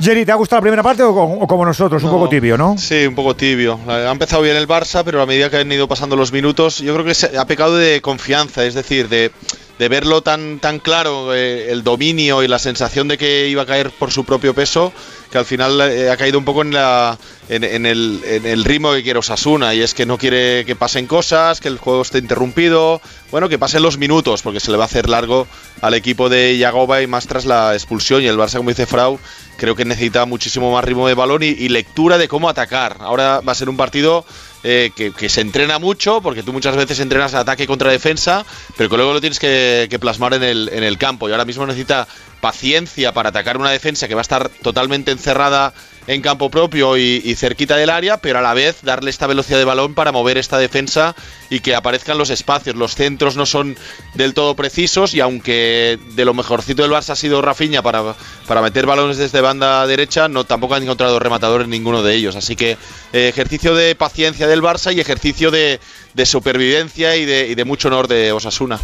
Jerry, 0.00 0.24
¿te 0.24 0.32
ha 0.32 0.34
gustado 0.34 0.58
la 0.58 0.62
primera 0.62 0.82
parte 0.82 1.02
o, 1.04 1.10
o 1.12 1.46
como 1.46 1.64
nosotros? 1.64 2.02
No, 2.02 2.08
un 2.08 2.14
poco 2.16 2.28
tibio, 2.28 2.58
¿no? 2.58 2.76
Sí, 2.76 3.06
un 3.06 3.14
poco 3.14 3.36
tibio. 3.36 3.78
Ha 3.86 4.10
empezado 4.10 4.42
bien 4.42 4.56
el 4.56 4.66
Barça, 4.66 5.02
pero 5.04 5.22
a 5.22 5.26
medida 5.26 5.48
que 5.50 5.58
han 5.58 5.70
ido 5.70 5.86
pasando 5.86 6.16
los 6.16 6.32
minutos, 6.32 6.78
yo 6.78 6.92
creo 6.94 7.04
que 7.04 7.14
se 7.14 7.38
ha 7.38 7.46
pecado 7.46 7.76
de 7.76 8.00
confianza, 8.00 8.64
es 8.64 8.74
decir, 8.74 9.08
de, 9.08 9.30
de 9.78 9.88
verlo 9.88 10.22
tan, 10.22 10.60
tan 10.60 10.78
claro, 10.78 11.34
eh, 11.34 11.72
el 11.72 11.82
dominio 11.82 12.42
y 12.42 12.48
la 12.48 12.58
sensación 12.58 13.08
de 13.08 13.18
que 13.18 13.48
iba 13.48 13.62
a 13.62 13.66
caer 13.66 13.90
por 13.90 14.12
su 14.12 14.24
propio 14.24 14.54
peso, 14.54 14.92
que 15.32 15.38
al 15.38 15.44
final 15.44 15.80
eh, 15.80 16.10
ha 16.10 16.16
caído 16.16 16.38
un 16.38 16.44
poco 16.44 16.62
en, 16.62 16.72
la, 16.72 17.18
en, 17.48 17.64
el, 17.64 18.20
en, 18.24 18.46
el, 18.46 18.64
ritmo 18.64 18.92
que 18.92 19.02
quiere 19.02 19.18
Osasuna, 19.18 19.74
y 19.74 19.80
es 19.80 19.92
que 19.92 20.06
no 20.06 20.16
quiere 20.16 20.64
que 20.64 20.76
pasen 20.76 21.06
cosas, 21.06 21.60
que 21.60 21.68
el 21.68 21.78
juego 21.78 22.02
esté 22.02 22.18
interrumpido, 22.18 23.00
bueno, 23.32 23.48
que 23.48 23.58
pasen 23.58 23.82
los 23.82 23.98
minutos, 23.98 24.42
porque 24.42 24.60
se 24.60 24.70
le 24.70 24.76
va 24.76 24.84
a 24.84 24.86
hacer 24.86 25.08
largo 25.08 25.48
al 25.80 25.94
equipo 25.94 26.28
de 26.28 26.56
Yagoba 26.56 27.02
y 27.02 27.08
más 27.08 27.26
tras 27.26 27.44
la 27.44 27.74
expulsión, 27.74 28.22
y 28.22 28.26
el 28.26 28.38
Barça, 28.38 28.58
como 28.58 28.70
dice 28.70 28.86
Frau, 28.86 29.18
creo 29.56 29.74
que 29.74 29.84
necesita 29.84 30.24
muchísimo 30.24 30.72
más 30.72 30.84
ritmo 30.84 31.08
de 31.08 31.14
balón 31.14 31.42
y 31.42 31.68
lectura 31.68 32.16
de 32.16 32.28
cómo 32.28 32.48
atacar. 32.48 32.96
Ahora 33.00 33.40
va 33.40 33.52
a 33.52 33.54
ser 33.56 33.68
un 33.68 33.76
partido 33.76 34.24
eh, 34.64 34.90
que, 34.94 35.28
se 35.28 35.42
entrena 35.42 35.78
mucho, 35.78 36.22
porque 36.22 36.42
tú 36.42 36.52
muchas 36.52 36.74
veces 36.74 36.98
entrenas 36.98 37.34
ataque 37.34 37.66
contra 37.66 37.90
defensa, 37.90 38.46
pero 38.76 38.88
que 38.88 38.96
luego 38.96 39.12
lo 39.12 39.20
tienes 39.20 39.38
que, 39.38 39.86
que 39.90 39.98
plasmar 39.98 40.32
en 40.34 40.42
el, 40.42 40.70
en 40.72 40.82
el 40.82 40.96
campo. 40.96 41.28
Y 41.28 41.32
ahora 41.32 41.44
mismo 41.44 41.66
necesita 41.66 42.08
paciencia 42.44 43.14
para 43.14 43.30
atacar 43.30 43.56
una 43.56 43.70
defensa 43.70 44.06
que 44.06 44.14
va 44.14 44.20
a 44.20 44.28
estar 44.28 44.50
totalmente 44.50 45.10
encerrada 45.10 45.72
en 46.06 46.20
campo 46.20 46.50
propio 46.50 46.98
y, 46.98 47.34
cerquita 47.36 47.74
del 47.74 47.88
área, 47.88 48.18
pero 48.18 48.40
a 48.40 48.42
la 48.42 48.52
vez 48.52 48.82
darle 48.82 49.08
esta 49.08 49.26
velocidad 49.26 49.56
de 49.56 49.64
balón 49.64 49.94
para 49.94 50.12
mover 50.12 50.36
esta 50.36 50.58
defensa 50.58 51.16
y 51.48 51.60
que 51.60 51.74
aparezcan 51.74 52.18
los 52.18 52.28
espacios. 52.28 52.76
Los 52.76 52.96
centros 52.96 53.36
no 53.36 53.46
son 53.46 53.78
del 54.12 54.34
todo 54.34 54.54
precisos 54.56 55.14
y 55.14 55.20
aunque 55.20 55.98
de 56.14 56.24
lo 56.26 56.34
mejorcito 56.34 56.82
del 56.82 56.90
Barça 56.92 57.12
ha 57.12 57.16
sido 57.16 57.40
Rafinha 57.40 57.80
para, 57.80 58.14
para 58.46 58.60
meter 58.60 58.84
balones 58.84 59.16
desde 59.16 59.40
banda 59.40 59.86
derecha, 59.86 60.28
no 60.28 60.44
tampoco 60.44 60.74
han 60.74 60.82
encontrado 60.82 61.18
rematador 61.18 61.62
en 61.62 61.70
ninguno 61.70 62.02
de 62.02 62.14
ellos. 62.14 62.36
Así 62.36 62.56
que 62.56 62.72
eh, 63.14 63.28
ejercicio 63.28 63.74
de 63.74 63.94
paciencia 63.94 64.46
del 64.46 64.60
Barça 64.60 64.94
y 64.94 65.00
ejercicio 65.00 65.50
de, 65.50 65.80
supervivencia 66.26 67.16
y 67.16 67.24
de, 67.24 67.48
y 67.48 67.54
de 67.54 67.64
mucho 67.64 67.88
honor 67.88 68.06
de 68.06 68.32
Osasuna. 68.32 68.78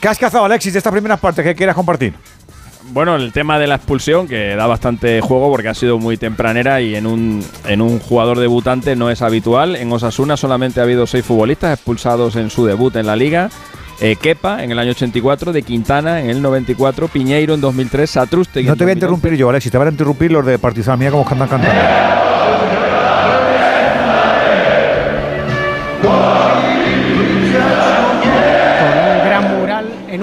¿Qué 0.00 0.08
has 0.08 0.18
cazado, 0.18 0.46
Alexis, 0.46 0.72
de 0.72 0.78
esta 0.78 0.90
primera 0.90 1.16
parte 1.16 1.44
que 1.44 1.54
quieras 1.54 1.76
compartir? 1.76 2.14
Bueno, 2.90 3.16
el 3.16 3.32
tema 3.32 3.58
de 3.58 3.66
la 3.66 3.76
expulsión, 3.76 4.26
que 4.26 4.56
da 4.56 4.66
bastante 4.66 5.20
juego 5.20 5.50
porque 5.50 5.68
ha 5.68 5.74
sido 5.74 5.98
muy 5.98 6.16
tempranera 6.16 6.80
y 6.80 6.94
en 6.94 7.06
un, 7.06 7.44
en 7.66 7.80
un 7.80 7.98
jugador 7.98 8.38
debutante 8.38 8.96
no 8.96 9.10
es 9.10 9.22
habitual. 9.22 9.76
En 9.76 9.90
Osasuna 9.92 10.36
solamente 10.36 10.80
ha 10.80 10.82
habido 10.82 11.06
seis 11.06 11.24
futbolistas 11.24 11.74
expulsados 11.74 12.36
en 12.36 12.50
su 12.50 12.66
debut 12.66 12.94
en 12.96 13.06
la 13.06 13.16
liga. 13.16 13.50
Eh, 14.00 14.16
Kepa 14.16 14.64
en 14.64 14.72
el 14.72 14.78
año 14.78 14.90
84, 14.90 15.52
de 15.52 15.62
Quintana 15.62 16.20
en 16.20 16.30
el 16.30 16.42
94, 16.42 17.06
Piñeiro 17.08 17.54
en 17.54 17.60
2003, 17.60 18.10
Satruste. 18.10 18.62
No 18.64 18.76
te 18.76 18.84
voy 18.84 18.90
a 18.90 18.94
interrumpir 18.94 19.36
yo, 19.36 19.48
Alexis, 19.48 19.70
te 19.70 19.78
van 19.78 19.88
a 19.88 19.90
interrumpir 19.92 20.32
los 20.32 20.44
de 20.44 20.58
Partizan. 20.58 20.98
Mira 20.98 21.12
cómo 21.12 21.24
cantan 21.24 21.48
cantando. 21.48 22.21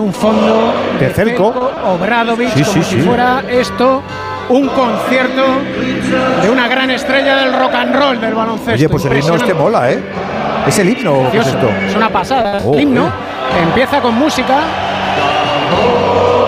Un 0.10 0.14
fondo 0.14 0.74
de 1.00 1.38
Obradovic, 1.86 2.50
sí, 2.50 2.64
como 2.64 2.74
sí, 2.74 2.84
si 2.84 2.96
sí. 2.96 3.02
fuera 3.02 3.44
esto 3.48 4.02
un 4.50 4.68
concierto 4.70 5.44
de 6.42 6.50
una 6.50 6.68
gran 6.68 6.90
estrella 6.90 7.36
del 7.36 7.54
rock 7.54 7.76
and 7.76 7.96
roll 7.96 8.20
del 8.20 8.34
baloncesto. 8.34 8.74
Oye, 8.74 8.90
pues 8.90 9.06
el 9.06 9.18
himno 9.18 9.36
este 9.36 9.54
mola, 9.54 9.92
¿eh? 9.92 10.00
¿Es 10.66 10.80
el 10.80 10.90
himno 10.90 11.28
es 11.32 11.46
esto? 11.46 11.70
Es 11.88 11.96
una 11.96 12.10
pasada. 12.10 12.60
Oh, 12.66 12.74
el 12.74 12.82
himno 12.82 13.06
eh. 13.06 13.64
empieza 13.64 14.02
con 14.02 14.16
música 14.16 14.58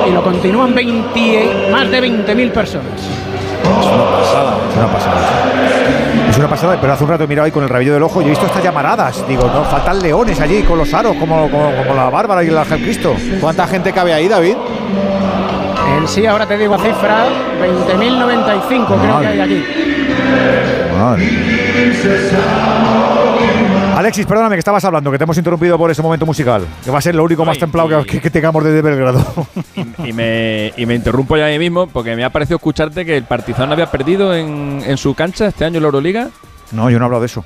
y 0.07 0.12
lo 0.12 0.24
continúan 0.24 0.74
20, 0.74 1.68
más 1.72 1.91
de 1.91 2.01
20.000 2.01 2.51
personas. 2.51 2.99
Es 2.99 3.86
una 3.86 4.05
pasada, 4.05 4.57
es 4.72 4.78
una 4.78 4.88
pasada. 4.88 6.11
Una 6.42 6.50
pasada, 6.50 6.82
pero 6.82 6.92
hace 6.92 7.04
un 7.04 7.10
rato 7.12 7.24
he 7.26 7.28
mirado 7.28 7.46
ahí 7.46 7.52
con 7.52 7.62
el 7.62 7.70
rabillo 7.70 7.94
del 7.94 8.02
ojo 8.02 8.20
y 8.20 8.26
he 8.26 8.30
visto 8.30 8.48
estas 8.48 8.64
llamaradas. 8.64 9.24
Digo, 9.28 9.44
no, 9.54 9.64
faltan 9.64 10.00
leones 10.00 10.42
allí 10.42 10.64
con 10.64 10.76
los 10.76 10.92
aros, 10.92 11.16
como, 11.18 11.48
como, 11.52 11.72
como 11.76 11.94
la 11.94 12.10
Bárbara 12.10 12.44
y 12.44 12.48
el 12.48 12.58
Ángel 12.58 12.82
Cristo. 12.82 13.16
¿Cuánta 13.39 13.68
gente 13.68 13.94
cabe 13.94 14.12
ahí, 14.12 14.28
David? 14.28 14.56
En 16.00 16.08
sí, 16.08 16.26
ahora 16.26 16.48
te 16.48 16.58
digo 16.58 16.80
cifra, 16.80 17.28
20.095 17.62 18.88
creo 18.88 19.20
que 19.20 19.28
hay 19.28 19.39
aquí. 19.39 19.64
Madre. 20.98 21.30
Alexis, 24.02 24.26
perdóname 24.26 24.56
que 24.56 24.60
estabas 24.60 24.84
hablando, 24.84 25.12
que 25.12 25.20
te 25.20 25.26
hemos 25.26 25.38
interrumpido 25.38 25.78
por 25.78 25.91
ese 25.91 26.02
momento 26.02 26.26
musical, 26.26 26.66
que 26.84 26.89
va 26.89 26.97
a 26.97 27.02
ser 27.02 27.14
lo 27.14 27.24
único 27.24 27.45
más 27.45 27.60
templado 27.60 28.04
que, 28.04 28.20
que, 28.20 28.32
tengamos 28.32 28.64
desde 28.64 28.82
Belgrado. 28.82 29.24
Y, 29.76 30.10
y, 30.10 30.14
me, 30.14 30.74
y, 30.76 30.88
me, 30.88 30.95
interrumpo 30.95 31.38
ya 31.38 31.45
ahí 31.45 31.60
mismo 31.60 31.86
porque 31.86 32.16
me 32.16 32.24
ha 32.24 32.32
parecido 32.32 32.56
escucharte 32.56 33.06
que 33.06 33.16
el 33.16 33.26
Partizan 33.26 33.72
había 33.72 33.91
perdido 33.91 34.34
en, 34.34 34.82
en 34.84 34.97
su 34.97 35.14
cancha 35.14 35.45
este 35.45 35.66
año 35.66 35.78
en 35.78 35.84
la 35.84 35.88
Euroliga. 35.89 36.30
No, 36.72 36.89
yo 36.89 36.97
no 36.97 37.06
he 37.06 37.08
hablado 37.08 37.22
de 37.22 37.28
eso. 37.28 37.45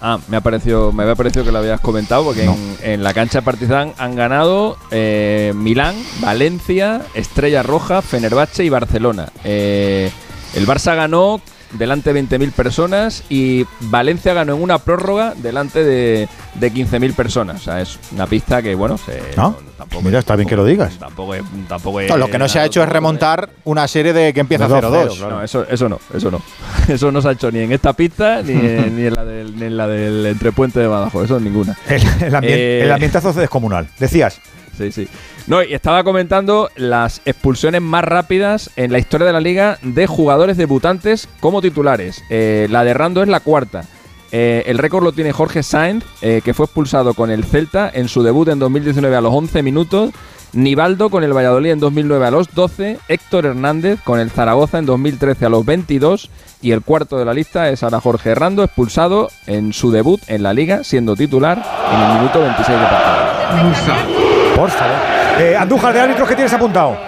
Ah, 0.00 0.18
me 0.28 0.38
ha 0.38 0.40
parecido, 0.40 0.90
me 0.90 1.02
había 1.02 1.16
parecido 1.16 1.44
que 1.44 1.52
lo 1.52 1.58
habías 1.58 1.80
comentado, 1.80 2.24
porque 2.24 2.46
no. 2.46 2.54
en, 2.54 2.76
en, 2.82 3.02
la 3.02 3.12
cancha 3.12 3.42
Partizan 3.42 3.92
han 3.98 4.16
ganado 4.16 4.78
eh, 4.90 5.52
Milán, 5.54 5.96
Valencia, 6.20 7.02
Estrella 7.12 7.62
Roja, 7.62 8.00
Fenerbahce 8.00 8.64
y 8.64 8.70
Barcelona. 8.70 9.28
Eh, 9.44 10.10
el 10.54 10.66
Barça 10.66 10.96
ganó 10.96 11.42
delante 11.72 12.12
de 12.12 12.22
20.000 12.24 12.52
personas 12.52 13.22
y 13.28 13.66
Valencia 13.80 14.32
ganó 14.34 14.54
en 14.56 14.62
una 14.62 14.78
prórroga 14.78 15.34
delante 15.36 15.84
de, 15.84 16.28
de 16.54 16.72
15.000 16.72 17.14
personas. 17.14 17.56
O 17.60 17.64
sea, 17.64 17.80
es 17.80 17.98
una 18.12 18.26
pista 18.26 18.62
que, 18.62 18.74
bueno, 18.74 18.98
se, 18.98 19.20
¿No? 19.36 19.56
Mira, 20.02 20.18
está 20.18 20.34
bien 20.36 20.48
que 20.48 20.56
lo 20.56 20.64
digas. 20.64 20.98
Tampoco 20.98 21.34
es, 21.34 21.42
tampoco 21.68 22.00
es- 22.00 22.10
No, 22.10 22.16
lo 22.16 22.28
que 22.28 22.38
no 22.38 22.48
se 22.48 22.58
ha 22.58 22.64
hecho 22.64 22.82
es 22.82 22.88
remontar 22.88 23.48
una 23.64 23.86
serie 23.86 24.12
de 24.12 24.32
que 24.34 24.40
empieza 24.40 24.66
De 24.66 24.74
0-2. 24.74 25.08
2-0, 25.18 25.28
No, 25.30 25.42
eso, 25.42 25.66
eso 25.68 25.88
no, 25.88 26.00
eso 26.14 26.30
no. 26.30 26.42
Eso 26.88 27.12
no 27.12 27.20
se 27.22 27.28
ha 27.28 27.32
hecho 27.32 27.50
ni 27.50 27.60
en 27.60 27.72
esta 27.72 27.92
pista 27.92 28.42
ni, 28.42 28.52
en- 28.52 28.96
ni 28.96 29.06
en 29.06 29.14
la 29.14 29.24
del, 29.24 29.56
ni 29.56 29.66
en 29.66 29.76
la 29.76 29.86
del 29.86 30.26
entrepuente 30.26 30.80
de 30.80 30.86
Badajoz, 30.88 31.24
eso 31.26 31.38
ninguna. 31.40 31.76
El, 31.88 32.02
el 32.22 32.34
ambien- 32.34 32.54
Eh, 32.58 32.80
el 32.84 32.92
ambientazo 32.92 33.32
descomunal. 33.32 33.88
Decías. 33.98 34.40
Sí. 34.78 35.08
No, 35.46 35.62
y 35.62 35.74
estaba 35.74 36.04
comentando 36.04 36.70
las 36.76 37.20
expulsiones 37.24 37.82
más 37.82 38.04
rápidas 38.04 38.70
en 38.76 38.92
la 38.92 38.98
historia 38.98 39.26
de 39.26 39.32
la 39.32 39.40
liga 39.40 39.78
de 39.82 40.06
jugadores 40.06 40.56
debutantes 40.56 41.28
como 41.40 41.60
titulares. 41.60 42.22
Eh, 42.30 42.66
la 42.70 42.84
de 42.84 42.94
Rando 42.94 43.22
es 43.22 43.28
la 43.28 43.40
cuarta. 43.40 43.84
Eh, 44.30 44.64
el 44.66 44.78
récord 44.78 45.04
lo 45.04 45.12
tiene 45.12 45.32
Jorge 45.32 45.62
Sainz, 45.62 46.04
eh, 46.20 46.42
que 46.44 46.54
fue 46.54 46.66
expulsado 46.66 47.14
con 47.14 47.30
el 47.30 47.44
Celta 47.44 47.90
en 47.92 48.08
su 48.08 48.22
debut 48.22 48.48
en 48.48 48.58
2019 48.58 49.16
a 49.16 49.20
los 49.20 49.34
11 49.34 49.62
minutos. 49.62 50.10
Nivaldo 50.52 51.10
con 51.10 51.24
el 51.24 51.36
Valladolid 51.36 51.72
en 51.72 51.80
2009 51.80 52.26
a 52.26 52.30
los 52.30 52.54
12. 52.54 52.98
Héctor 53.08 53.46
Hernández 53.46 54.00
con 54.02 54.18
el 54.18 54.30
Zaragoza 54.30 54.78
en 54.78 54.86
2013 54.86 55.46
a 55.46 55.48
los 55.48 55.64
22. 55.64 56.30
Y 56.60 56.72
el 56.72 56.82
cuarto 56.82 57.18
de 57.18 57.24
la 57.24 57.34
lista 57.34 57.68
es 57.70 57.82
ahora 57.82 58.00
Jorge 58.00 58.34
Rando, 58.34 58.64
expulsado 58.64 59.28
en 59.46 59.72
su 59.72 59.90
debut 59.90 60.20
en 60.26 60.42
la 60.42 60.52
liga, 60.52 60.84
siendo 60.84 61.14
titular 61.16 61.62
en 61.92 62.00
el 62.00 62.18
minuto 62.18 62.40
26 62.40 62.78
de 62.78 62.86
partido. 62.86 64.27
Por 64.58 64.70
favor. 64.70 64.96
Eh, 65.38 65.54
Andújar 65.54 65.94
de 65.94 66.00
árbitros, 66.00 66.28
¿qué 66.28 66.34
tienes 66.34 66.52
apuntado? 66.52 66.98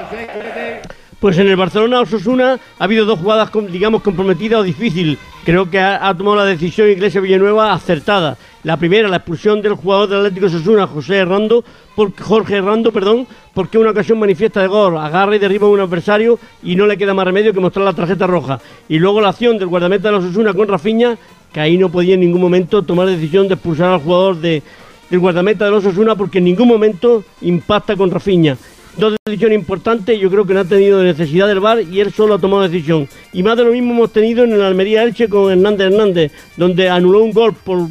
Pues 1.18 1.36
en 1.36 1.48
el 1.48 1.56
Barcelona 1.56 2.00
Osasuna 2.00 2.60
ha 2.78 2.84
habido 2.84 3.04
dos 3.04 3.18
jugadas, 3.18 3.50
digamos, 3.72 4.02
comprometidas 4.02 4.60
o 4.60 4.62
difíciles. 4.62 5.18
Creo 5.44 5.68
que 5.68 5.80
ha, 5.80 6.06
ha 6.06 6.16
tomado 6.16 6.36
la 6.36 6.44
decisión 6.44 6.88
Iglesia 6.88 7.20
Villanueva 7.20 7.72
acertada. 7.72 8.36
La 8.62 8.76
primera, 8.76 9.08
la 9.08 9.16
expulsión 9.16 9.62
del 9.62 9.74
jugador 9.74 10.08
del 10.08 10.18
Atlético 10.20 10.46
Osasuna, 10.46 10.86
José 10.86 11.16
Herrando, 11.16 11.64
por, 11.96 12.16
Jorge 12.16 12.58
Herrando, 12.58 12.92
perdón, 12.92 13.26
porque 13.52 13.78
una 13.78 13.90
ocasión 13.90 14.20
manifiesta 14.20 14.60
de 14.60 14.68
gol, 14.68 14.96
agarra 14.96 15.34
y 15.34 15.40
derriba 15.40 15.66
a 15.66 15.70
un 15.70 15.80
adversario 15.80 16.38
y 16.62 16.76
no 16.76 16.86
le 16.86 16.96
queda 16.96 17.14
más 17.14 17.24
remedio 17.24 17.52
que 17.52 17.58
mostrar 17.58 17.84
la 17.84 17.94
tarjeta 17.94 18.28
roja. 18.28 18.60
Y 18.88 19.00
luego 19.00 19.20
la 19.20 19.30
acción 19.30 19.58
del 19.58 19.66
guardameta 19.66 20.06
de 20.06 20.12
los 20.12 20.24
Osasuna 20.24 20.54
con 20.54 20.68
Rafiña, 20.68 21.18
que 21.52 21.58
ahí 21.58 21.76
no 21.76 21.88
podía 21.88 22.14
en 22.14 22.20
ningún 22.20 22.40
momento 22.40 22.82
tomar 22.82 23.08
decisión 23.08 23.48
de 23.48 23.54
expulsar 23.54 23.88
al 23.88 23.98
jugador 23.98 24.36
de, 24.36 24.62
del 25.10 25.20
guardameta 25.20 25.64
de 25.64 25.72
los 25.72 25.84
Osasuna 25.84 26.14
porque 26.14 26.38
en 26.38 26.44
ningún 26.44 26.68
momento 26.68 27.24
impacta 27.42 27.96
con 27.96 28.10
Rafiña. 28.10 28.56
Dos 28.96 29.14
decisiones 29.24 29.58
importantes, 29.58 30.18
yo 30.18 30.28
creo 30.30 30.44
que 30.44 30.52
no 30.52 30.60
ha 30.60 30.64
tenido 30.64 31.02
necesidad 31.02 31.46
del 31.46 31.60
VAR 31.60 31.80
y 31.82 32.00
él 32.00 32.12
solo 32.12 32.34
ha 32.34 32.38
tomado 32.38 32.62
decisión. 32.68 33.08
Y 33.32 33.42
más 33.42 33.56
de 33.56 33.64
lo 33.64 33.70
mismo 33.70 33.92
hemos 33.92 34.12
tenido 34.12 34.42
en 34.42 34.52
el 34.52 34.62
Almería 34.62 35.04
Elche 35.04 35.28
con 35.28 35.50
Hernández 35.50 35.92
Hernández, 35.92 36.32
donde 36.56 36.88
anuló 36.88 37.22
un 37.22 37.30
gol 37.32 37.54
por 37.54 37.86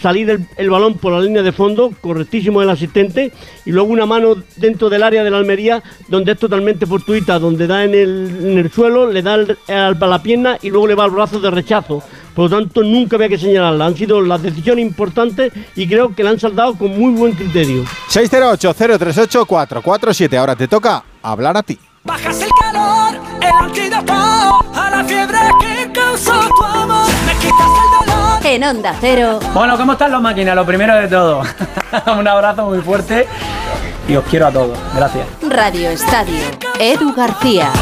salir 0.00 0.46
el, 0.56 0.70
balón 0.70 0.94
por 0.98 1.12
la 1.12 1.20
línea 1.20 1.42
de 1.42 1.50
fondo, 1.50 1.92
correctísimo 2.00 2.62
el 2.62 2.70
asistente, 2.70 3.32
y 3.66 3.72
luego 3.72 3.88
una 3.88 4.06
mano 4.06 4.36
dentro 4.56 4.88
del 4.88 5.02
área 5.02 5.24
de 5.24 5.30
la 5.30 5.38
Almería, 5.38 5.82
donde 6.08 6.32
es 6.32 6.38
totalmente 6.38 6.86
fortuita, 6.86 7.40
donde 7.40 7.66
da 7.66 7.84
en 7.84 7.94
el, 7.94 8.70
suelo, 8.72 9.10
le 9.10 9.22
da 9.22 9.34
el- 9.34 9.56
a 9.68 9.92
la 9.92 10.22
pierna 10.22 10.58
y 10.62 10.70
luego 10.70 10.86
le 10.86 10.94
va 10.94 11.04
al 11.04 11.10
brazo 11.10 11.40
de 11.40 11.50
rechazo. 11.50 12.02
Por 12.36 12.50
lo 12.50 12.58
tanto, 12.58 12.82
nunca 12.82 13.16
había 13.16 13.30
que 13.30 13.38
señalarla. 13.38 13.86
Han 13.86 13.96
sido 13.96 14.20
las 14.20 14.42
decisiones 14.42 14.84
importantes 14.84 15.50
y 15.74 15.88
creo 15.88 16.14
que 16.14 16.22
la 16.22 16.28
han 16.30 16.38
saldado 16.38 16.76
con 16.76 16.90
muy 16.90 17.14
buen 17.14 17.32
criterio. 17.32 17.84
608-038-447. 18.10 20.36
Ahora 20.36 20.54
te 20.54 20.68
toca 20.68 21.02
hablar 21.22 21.56
a 21.56 21.62
ti. 21.62 21.78
Bajas 22.04 22.42
el 22.42 22.50
calor, 22.60 23.14
el 23.40 23.48
antídoto 23.48 24.12
a 24.12 24.90
la 24.90 25.02
fiebre 25.04 25.38
que 25.60 25.90
causó 25.92 26.38
tu 26.56 26.62
amor. 26.62 27.08
Me 27.26 27.32
quitas 27.40 27.60
el 27.60 28.06
dolor. 28.06 28.44
En 28.44 28.64
Onda 28.64 28.94
Cero. 29.00 29.40
Bueno, 29.54 29.78
¿cómo 29.78 29.92
están 29.92 30.12
los 30.12 30.20
máquinas? 30.20 30.54
Lo 30.54 30.66
primero 30.66 30.94
de 30.94 31.08
todo, 31.08 31.40
un 32.18 32.28
abrazo 32.28 32.66
muy 32.66 32.80
fuerte 32.80 33.26
y 34.06 34.14
os 34.14 34.24
quiero 34.26 34.48
a 34.48 34.52
todos. 34.52 34.78
Gracias. 34.94 35.26
Radio 35.48 35.88
Estadio. 35.88 36.42
Edu 36.78 37.14
García. 37.14 37.72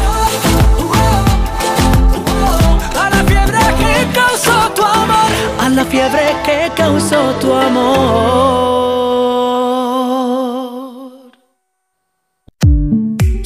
A 5.59 5.69
la 5.69 5.85
fiebre 5.85 6.35
que 6.43 6.69
causó 6.75 7.33
tu 7.39 7.53
amor. 7.53 9.04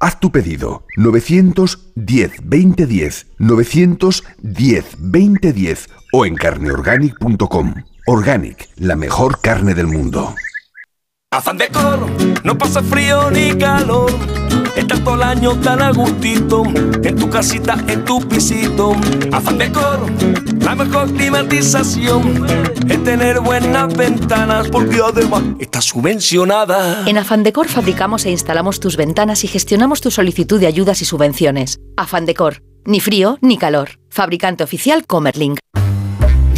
Haz 0.00 0.20
tu 0.20 0.30
pedido 0.30 0.84
910 0.96 2.32
2010 2.44 3.26
910 3.38 4.86
2010 4.98 5.88
o 6.12 6.24
en 6.24 6.36
carneorganic.com. 6.36 7.74
Organic, 8.06 8.68
la 8.76 8.94
mejor 8.94 9.40
carne 9.40 9.74
del 9.74 9.88
mundo. 9.88 10.34
Afán 11.32 11.58
de 11.58 11.68
coro, 11.68 12.06
no 12.44 12.56
pasa 12.56 12.80
frío 12.82 13.30
ni 13.32 13.58
calor. 13.58 14.12
Estás 14.78 15.02
todo 15.02 15.16
el 15.16 15.24
año 15.24 15.56
tan 15.56 15.82
a 15.82 15.90
gustito, 15.90 16.62
en 17.02 17.16
tu 17.16 17.28
casita, 17.28 17.76
en 17.88 18.04
tu 18.04 18.20
pisito. 18.28 18.92
Afán 19.32 19.58
de 19.58 19.72
coro, 19.72 20.06
la 20.60 20.76
mejor 20.76 21.12
climatización 21.12 22.46
es 22.88 23.02
tener 23.02 23.40
buenas 23.40 23.92
ventanas, 23.96 24.68
porque 24.68 25.00
además 25.04 25.42
está 25.58 25.82
subvencionada. 25.82 27.02
En 27.08 27.18
Afandecor 27.18 27.66
fabricamos 27.66 28.24
e 28.24 28.30
instalamos 28.30 28.78
tus 28.78 28.96
ventanas 28.96 29.42
y 29.42 29.48
gestionamos 29.48 30.00
tu 30.00 30.12
solicitud 30.12 30.60
de 30.60 30.68
ayudas 30.68 31.02
y 31.02 31.04
subvenciones. 31.04 31.80
Afandecor, 31.96 32.62
ni 32.84 33.00
frío 33.00 33.36
ni 33.40 33.58
calor. 33.58 33.98
Fabricante 34.10 34.62
oficial 34.62 35.06
Comerlink. 35.06 35.58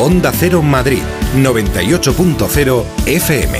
Onda 0.00 0.30
Cero 0.32 0.62
Madrid, 0.62 1.02
98.0 1.34 2.84
FM. 3.04 3.58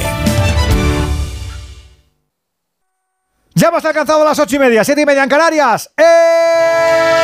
Ya 3.55 3.69
hemos 3.69 3.85
alcanzado 3.85 4.25
las 4.25 4.39
ocho 4.39 4.55
y 4.55 4.61
media, 4.61 4.85
siete 4.85 5.01
y 5.01 5.07
media 5.07 5.25
en 5.25 5.29
Canarias. 5.29 5.91
¡Eh! 5.97 7.18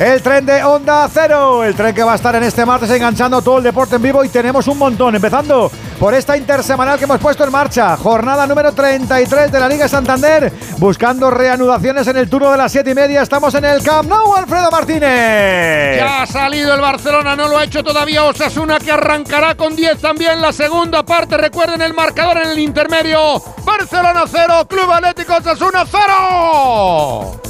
El 0.00 0.22
tren 0.22 0.46
de 0.46 0.64
Onda 0.64 1.06
Cero, 1.12 1.62
el 1.62 1.74
tren 1.74 1.94
que 1.94 2.02
va 2.02 2.12
a 2.12 2.14
estar 2.14 2.34
en 2.34 2.42
este 2.42 2.64
martes 2.64 2.88
enganchando 2.90 3.42
todo 3.42 3.58
el 3.58 3.64
deporte 3.64 3.96
en 3.96 4.02
vivo 4.02 4.24
y 4.24 4.30
tenemos 4.30 4.66
un 4.66 4.78
montón, 4.78 5.14
empezando 5.14 5.70
por 5.98 6.14
esta 6.14 6.38
intersemanal 6.38 6.98
que 6.98 7.04
hemos 7.04 7.20
puesto 7.20 7.44
en 7.44 7.52
marcha, 7.52 7.98
jornada 7.98 8.46
número 8.46 8.72
33 8.72 9.52
de 9.52 9.60
la 9.60 9.68
Liga 9.68 9.88
Santander, 9.88 10.50
buscando 10.78 11.30
reanudaciones 11.30 12.06
en 12.06 12.16
el 12.16 12.30
turno 12.30 12.50
de 12.50 12.56
las 12.56 12.72
7 12.72 12.90
y 12.90 12.94
media, 12.94 13.20
estamos 13.20 13.54
en 13.54 13.66
el 13.66 13.82
Camp 13.82 14.08
Nou, 14.08 14.34
Alfredo 14.34 14.70
Martínez. 14.70 15.98
Ya 15.98 16.22
ha 16.22 16.26
salido 16.26 16.72
el 16.72 16.80
Barcelona, 16.80 17.36
no 17.36 17.48
lo 17.48 17.58
ha 17.58 17.64
hecho 17.64 17.84
todavía 17.84 18.24
Osasuna 18.24 18.78
que 18.78 18.92
arrancará 18.92 19.54
con 19.54 19.76
10 19.76 20.00
también 20.00 20.40
la 20.40 20.54
segunda 20.54 21.02
parte, 21.02 21.36
recuerden 21.36 21.82
el 21.82 21.92
marcador 21.92 22.38
en 22.38 22.48
el 22.48 22.58
intermedio, 22.58 23.42
Barcelona 23.66 24.24
0, 24.26 24.66
Club 24.66 24.90
Atlético 24.90 25.34
Osasuna 25.36 25.84
0. 25.86 27.40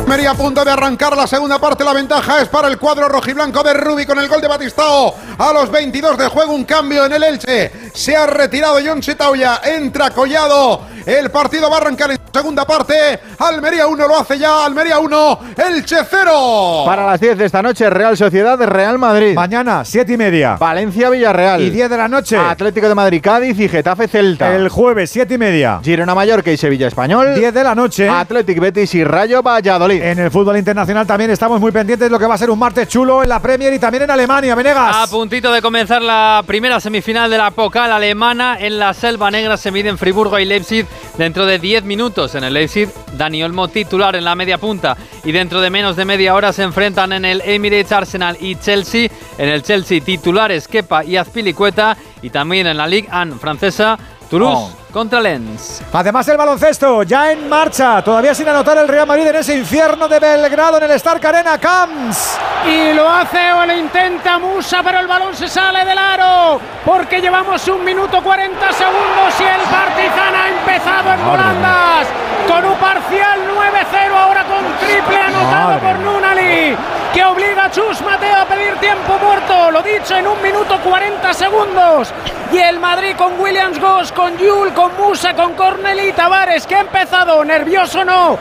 Almería 0.00 0.30
a 0.30 0.34
punto 0.34 0.64
de 0.64 0.70
arrancar 0.70 1.16
la 1.16 1.26
segunda 1.26 1.58
parte. 1.58 1.84
La 1.84 1.92
ventaja 1.92 2.40
es 2.40 2.48
para 2.48 2.68
el 2.68 2.78
cuadro 2.78 3.08
rojiblanco 3.08 3.62
de 3.62 3.74
Rubi 3.74 4.06
con 4.06 4.18
el 4.18 4.28
gol 4.28 4.40
de 4.40 4.48
Batistao. 4.48 5.14
A 5.38 5.52
los 5.52 5.70
22 5.70 6.18
de 6.18 6.26
juego, 6.26 6.52
un 6.52 6.64
cambio 6.64 7.04
en 7.04 7.12
el 7.12 7.22
Elche. 7.22 7.89
Se 7.92 8.16
ha 8.16 8.26
retirado 8.26 8.78
John 8.84 9.02
Sitauya. 9.02 9.60
Entra 9.64 10.10
Collado. 10.10 10.82
El 11.06 11.30
partido 11.30 11.70
va 11.70 11.78
a 11.78 11.80
arrancar 11.80 12.10
en 12.10 12.18
segunda 12.32 12.66
parte. 12.66 13.18
Almería 13.38 13.86
1 13.86 14.08
lo 14.08 14.18
hace 14.18 14.38
ya. 14.38 14.64
Almería 14.64 14.98
1, 14.98 15.38
Elche 15.56 15.96
0. 16.08 16.82
Para 16.86 17.06
las 17.06 17.20
10 17.20 17.38
de 17.38 17.44
esta 17.46 17.62
noche, 17.62 17.88
Real 17.88 18.16
Sociedad 18.16 18.58
de 18.58 18.66
Real 18.66 18.98
Madrid. 18.98 19.34
Mañana, 19.34 19.84
7 19.84 20.12
y 20.12 20.16
media. 20.16 20.56
Valencia 20.56 21.10
Villarreal. 21.10 21.62
Y 21.62 21.70
10 21.70 21.90
de 21.90 21.96
la 21.96 22.08
noche. 22.08 22.36
Atlético 22.36 22.88
de 22.88 22.94
Madrid 22.94 23.20
Cádiz 23.22 23.58
y 23.58 23.68
Getafe 23.68 24.08
Celta. 24.08 24.54
El 24.54 24.68
jueves, 24.68 25.10
7 25.10 25.34
y 25.34 25.38
media. 25.38 25.80
Girona 25.82 26.14
Mallorca 26.14 26.50
y 26.50 26.56
Sevilla 26.56 26.86
Español. 26.86 27.34
10 27.34 27.54
de 27.54 27.64
la 27.64 27.74
noche. 27.74 28.08
Atlético 28.08 28.60
Betis 28.60 28.94
y 28.94 29.04
Rayo 29.04 29.42
Valladolid. 29.42 30.02
En 30.02 30.18
el 30.18 30.30
fútbol 30.30 30.56
internacional 30.56 31.06
también 31.06 31.30
estamos 31.30 31.60
muy 31.60 31.72
pendientes 31.72 32.06
de 32.06 32.10
lo 32.10 32.18
que 32.18 32.26
va 32.26 32.34
a 32.34 32.38
ser 32.38 32.50
un 32.50 32.58
martes 32.58 32.88
chulo 32.88 33.22
en 33.22 33.28
la 33.28 33.40
Premier 33.40 33.72
y 33.72 33.78
también 33.78 34.04
en 34.04 34.10
Alemania. 34.10 34.54
Venegas. 34.54 34.96
A 34.96 35.06
puntito 35.06 35.52
de 35.52 35.62
comenzar 35.62 36.02
la 36.02 36.42
primera 36.46 36.78
semifinal 36.78 37.30
de 37.30 37.38
la 37.38 37.50
Pokal 37.80 37.92
alemana 37.92 38.58
en 38.60 38.78
la 38.78 38.92
Selva 38.92 39.30
Negra 39.30 39.56
se 39.56 39.70
miden 39.70 39.96
Friburgo 39.96 40.38
y 40.38 40.44
Leipzig 40.44 40.86
dentro 41.16 41.46
de 41.46 41.58
10 41.58 41.84
minutos. 41.84 42.34
En 42.34 42.44
el 42.44 42.52
Leipzig, 42.52 42.90
Dani 43.16 43.42
Olmo 43.42 43.68
titular 43.68 44.14
en 44.16 44.24
la 44.24 44.34
media 44.34 44.58
punta 44.58 44.98
y 45.24 45.32
dentro 45.32 45.62
de 45.62 45.70
menos 45.70 45.96
de 45.96 46.04
media 46.04 46.34
hora 46.34 46.52
se 46.52 46.62
enfrentan 46.62 47.14
en 47.14 47.24
el 47.24 47.40
Emirates 47.40 47.90
Arsenal 47.90 48.36
y 48.38 48.56
Chelsea. 48.56 49.08
En 49.38 49.48
el 49.48 49.62
Chelsea 49.62 50.02
titulares 50.02 50.68
Kepa 50.68 51.04
y 51.04 51.16
Azpilicueta 51.16 51.96
y 52.20 52.28
también 52.28 52.66
en 52.66 52.76
la 52.76 52.86
Ligue 52.86 53.08
1 53.10 53.38
francesa 53.38 53.98
Toulouse. 54.28 54.74
Oh. 54.76 54.79
Contra 54.92 55.20
Lens. 55.20 55.82
Además 55.92 56.26
el 56.28 56.36
baloncesto 56.36 57.02
ya 57.04 57.30
en 57.30 57.48
marcha, 57.48 58.02
todavía 58.02 58.34
sin 58.34 58.48
anotar 58.48 58.76
el 58.78 58.88
Real 58.88 59.06
Madrid 59.06 59.26
en 59.28 59.36
ese 59.36 59.56
infierno 59.56 60.08
de 60.08 60.18
Belgrado 60.18 60.78
en 60.78 60.84
el 60.84 60.90
Stark 60.92 61.24
Arena 61.26 61.58
Camps. 61.58 62.38
Y 62.66 62.92
lo 62.92 63.08
hace 63.08 63.52
o 63.52 63.64
lo 63.66 63.76
intenta 63.76 64.38
Musa, 64.38 64.82
pero 64.82 64.98
el 64.98 65.06
balón 65.06 65.34
se 65.34 65.48
sale 65.48 65.84
del 65.84 65.96
aro, 65.96 66.60
porque 66.84 67.20
llevamos 67.20 67.66
un 67.68 67.84
minuto 67.84 68.22
40 68.22 68.72
segundos 68.72 69.34
y 69.38 69.44
el 69.44 69.60
Partizan 69.70 70.34
ha 70.34 70.48
empezado 70.48 71.12
en 71.12 71.24
volandas 71.24 72.06
con 72.48 72.64
un 72.64 72.76
parcial 72.78 73.40
9-0, 73.48 74.12
ahora 74.12 74.44
con 74.44 74.64
triple 74.86 75.16
anotado 75.16 75.78
por 75.78 75.98
Nunali, 76.00 76.76
que 77.12 77.24
obliga 77.24 77.64
a 77.64 77.70
Chus 77.70 78.00
Mateo 78.02 78.36
a 78.36 78.44
pedir 78.44 78.74
tiempo 78.76 79.18
muerto, 79.18 79.70
lo 79.70 79.82
dicho 79.82 80.16
en 80.16 80.26
un 80.26 80.40
minuto 80.42 80.78
40 80.82 81.34
segundos. 81.34 82.12
Y 82.52 82.58
el 82.58 82.78
Madrid 82.78 83.14
con 83.16 83.40
Williams 83.40 83.78
Goss, 83.80 84.12
con 84.12 84.36
Yul, 84.38 84.72
con 84.72 84.96
Musa, 84.96 85.34
con 85.34 85.54
Corneli 85.54 86.12
Tavares, 86.12 86.66
que 86.66 86.76
ha 86.76 86.80
empezado, 86.80 87.44
nervioso 87.44 88.04
no, 88.04 88.38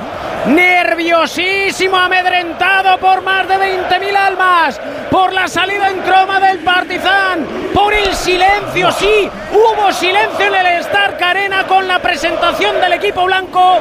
nerviosísimo, 0.48 1.98
amedrentado 1.98 2.98
por 3.00 3.22
más 3.22 3.48
de 3.48 3.56
20.000 3.56 4.16
almas, 4.16 4.80
por 5.10 5.34
la 5.34 5.48
salida 5.48 5.90
en 5.90 6.00
croma 6.02 6.40
del 6.40 6.60
Partizan, 6.60 7.46
por 7.74 7.94
el 7.94 8.14
silencio, 8.14 8.92
sí, 8.92 9.30
hubo 9.52 9.92
silencio 9.92 10.46
en 10.48 10.56
el 10.56 10.80
Stark 10.82 11.22
Arena 11.24 11.66
con 11.68 11.88
la 11.88 12.00
presentación 12.00 12.80
del 12.82 12.94
equipo 12.94 13.26
blanco. 13.26 13.80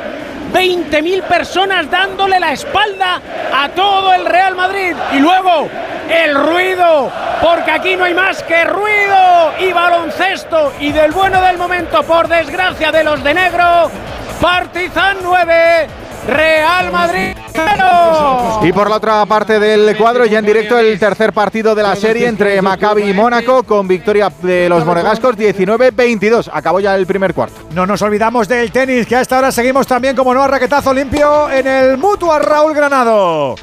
20.000 0.53 1.23
personas 1.23 1.91
dándole 1.91 2.41
la 2.41 2.53
espalda 2.53 3.20
a 3.55 3.69
todo 3.70 4.12
el 4.15 4.25
Real 4.25 4.55
Madrid. 4.55 4.95
Y 5.12 5.19
luego 5.19 5.69
el 6.09 6.35
ruido, 6.35 7.11
porque 7.43 7.70
aquí 7.70 7.97
no 7.97 8.05
hay 8.05 8.15
más 8.15 8.43
que 8.43 8.65
ruido 8.65 9.53
y 9.61 9.73
baloncesto. 9.73 10.73
Y 10.81 10.93
del 10.93 11.12
bueno 11.12 11.41
del 11.43 11.59
momento, 11.59 12.03
por 12.03 12.29
desgracia 12.29 12.91
de 12.93 13.05
los 13.05 13.23
de 13.23 13.35
negro, 13.35 13.91
Partizan 14.41 15.19
9, 15.23 15.89
Real 16.29 16.93
Madrid 16.93 17.35
0. 17.55 18.61
Y 18.63 18.73
por 18.73 18.91
la 18.91 18.97
otra 18.97 19.25
parte 19.25 19.59
del 19.59 19.97
cuadro, 19.97 20.27
ya 20.27 20.41
en 20.41 20.45
directo, 20.45 20.79
el 20.79 20.99
tercer 20.99 21.33
partido 21.33 21.75
de 21.75 21.83
la 21.83 21.97
serie 21.97 22.27
entre 22.27 22.61
Maccabi 22.61 23.05
y 23.05 23.15
Mónaco, 23.15 23.63
con 23.63 23.89
victoria 23.89 24.31
de 24.43 24.69
los 24.69 24.85
monegascos 24.85 25.39
19-22. 25.39 26.51
Acabó 26.53 26.81
ya 26.81 26.95
el 26.97 27.07
primer 27.07 27.33
cuarto. 27.33 27.57
No 27.73 27.87
nos 27.87 28.03
olvidamos 28.03 28.47
del 28.47 28.71
tenis, 28.71 29.07
que 29.07 29.17
a 29.17 29.23
esta 29.23 29.39
hora 29.39 29.51
seguimos 29.51 29.87
también 29.87 30.15
como 30.15 30.35
no 30.35 30.43
a 30.43 30.49
raquetazo 30.49 30.93
limpio 30.93 31.51
en 31.51 31.67
el 31.67 31.97
Mutua 31.97 32.39
Raúl 32.41 32.75
Granado. 32.75 33.55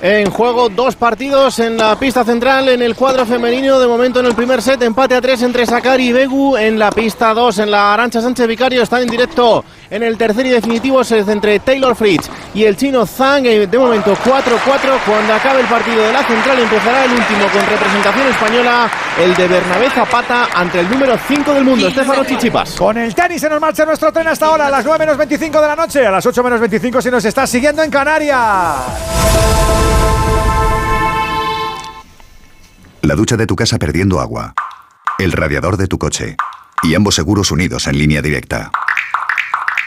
En 0.00 0.30
juego 0.30 0.68
dos 0.68 0.96
partidos 0.96 1.58
en 1.60 1.78
la 1.78 1.98
pista 1.98 2.24
central 2.24 2.68
en 2.68 2.82
el 2.82 2.94
cuadro 2.94 3.24
femenino. 3.24 3.78
De 3.78 3.86
momento 3.86 4.20
en 4.20 4.26
el 4.26 4.34
primer 4.34 4.60
set, 4.60 4.82
empate 4.82 5.14
a 5.14 5.20
tres 5.20 5.40
entre 5.40 5.64
Sakari 5.64 6.08
y 6.08 6.12
Begu. 6.12 6.56
En 6.58 6.78
la 6.78 6.90
pista 6.90 7.32
2 7.32 7.60
en 7.60 7.70
la 7.70 7.94
Arancha 7.94 8.20
Sánchez 8.20 8.46
Vicario 8.46 8.82
están 8.82 9.02
en 9.02 9.08
directo 9.08 9.64
en 9.94 10.02
el 10.02 10.18
tercer 10.18 10.44
y 10.44 10.50
definitivo 10.50 11.04
set 11.04 11.28
entre 11.28 11.60
Taylor 11.60 11.94
Fritz 11.94 12.28
y 12.52 12.64
el 12.64 12.76
chino 12.76 13.06
Zhang. 13.06 13.46
Eh, 13.46 13.68
De 13.68 13.78
momento 13.78 14.16
4-4. 14.16 14.98
Cuando 15.06 15.34
acabe 15.34 15.60
el 15.60 15.66
partido 15.66 16.02
de 16.02 16.12
la 16.12 16.24
central 16.24 16.58
empezará 16.58 17.04
el 17.04 17.12
último 17.12 17.46
con 17.52 17.64
representación 17.64 18.26
española, 18.26 18.90
el 19.22 19.34
de 19.36 19.46
Bernabé 19.46 19.90
Zapata 19.90 20.48
ante 20.52 20.80
el 20.80 20.90
número 20.90 21.16
5 21.16 21.54
del 21.54 21.64
mundo, 21.64 21.86
Estefano 21.86 22.24
Chichipas. 22.24 22.74
Con 22.74 22.98
el 22.98 23.14
tenis 23.14 23.40
se 23.40 23.48
nos 23.48 23.60
marcha 23.60 23.84
nuestro 23.84 24.12
tren 24.12 24.26
hasta 24.26 24.46
ahora 24.46 24.66
a 24.66 24.70
las 24.70 24.84
9 24.84 24.98
menos 24.98 25.16
25 25.16 25.60
de 25.60 25.68
la 25.68 25.76
noche, 25.76 26.04
a 26.04 26.10
las 26.10 26.26
8 26.26 26.42
menos 26.42 26.58
25 26.58 27.00
si 27.00 27.10
nos 27.12 27.24
estás 27.24 27.48
siguiendo 27.48 27.80
en 27.84 27.90
Canarias. 27.90 28.40
La 33.02 33.14
ducha 33.14 33.36
de 33.36 33.46
tu 33.46 33.54
casa 33.54 33.78
perdiendo 33.78 34.18
agua. 34.18 34.54
El 35.20 35.30
radiador 35.30 35.76
de 35.76 35.86
tu 35.86 35.98
coche. 35.98 36.36
Y 36.82 36.96
ambos 36.96 37.14
seguros 37.14 37.52
unidos 37.52 37.86
en 37.86 37.96
línea 37.96 38.20
directa. 38.20 38.72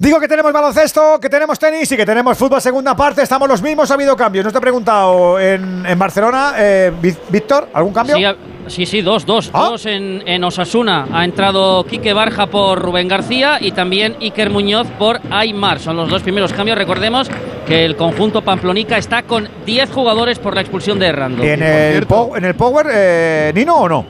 Digo 0.00 0.18
que 0.18 0.28
tenemos 0.28 0.50
baloncesto, 0.50 1.20
que 1.20 1.28
tenemos 1.28 1.58
tenis 1.58 1.92
y 1.92 1.94
que 1.94 2.06
tenemos 2.06 2.38
fútbol 2.38 2.58
segunda 2.62 2.96
parte. 2.96 3.20
Estamos 3.20 3.46
los 3.46 3.60
mismos, 3.60 3.90
ha 3.90 3.94
habido 3.94 4.16
cambios. 4.16 4.46
No 4.46 4.50
te 4.50 4.56
he 4.56 4.60
preguntado 4.62 5.38
en, 5.38 5.84
en 5.84 5.98
Barcelona, 5.98 6.54
eh, 6.56 6.90
Ví- 7.02 7.14
Víctor, 7.28 7.68
¿algún 7.74 7.92
cambio? 7.92 8.16
Sí, 8.16 8.24
sí, 8.66 8.86
sí, 8.86 9.02
dos, 9.02 9.26
dos. 9.26 9.52
Dos 9.52 9.84
en, 9.84 10.22
en 10.26 10.42
Osasuna. 10.42 11.06
Ha 11.12 11.22
entrado 11.22 11.84
Quique 11.84 12.14
Barja 12.14 12.46
por 12.46 12.80
Rubén 12.80 13.08
García 13.08 13.58
y 13.60 13.72
también 13.72 14.16
Iker 14.22 14.48
Muñoz 14.48 14.86
por 14.98 15.20
Aymar. 15.30 15.80
Son 15.80 15.96
los 15.98 16.08
dos 16.08 16.22
primeros 16.22 16.54
cambios. 16.54 16.78
Recordemos 16.78 17.28
que 17.66 17.84
el 17.84 17.94
conjunto 17.94 18.40
Pamplonica 18.40 18.96
está 18.96 19.24
con 19.24 19.50
10 19.66 19.90
jugadores 19.90 20.38
por 20.38 20.54
la 20.54 20.62
expulsión 20.62 20.98
de 20.98 21.08
Herrando. 21.08 21.42
¿En 21.42 21.62
el, 21.62 22.06
po- 22.06 22.34
en 22.38 22.46
el 22.46 22.54
Power, 22.54 22.86
eh, 22.90 23.52
Nino 23.54 23.76
o 23.76 23.86
no? 23.86 24.06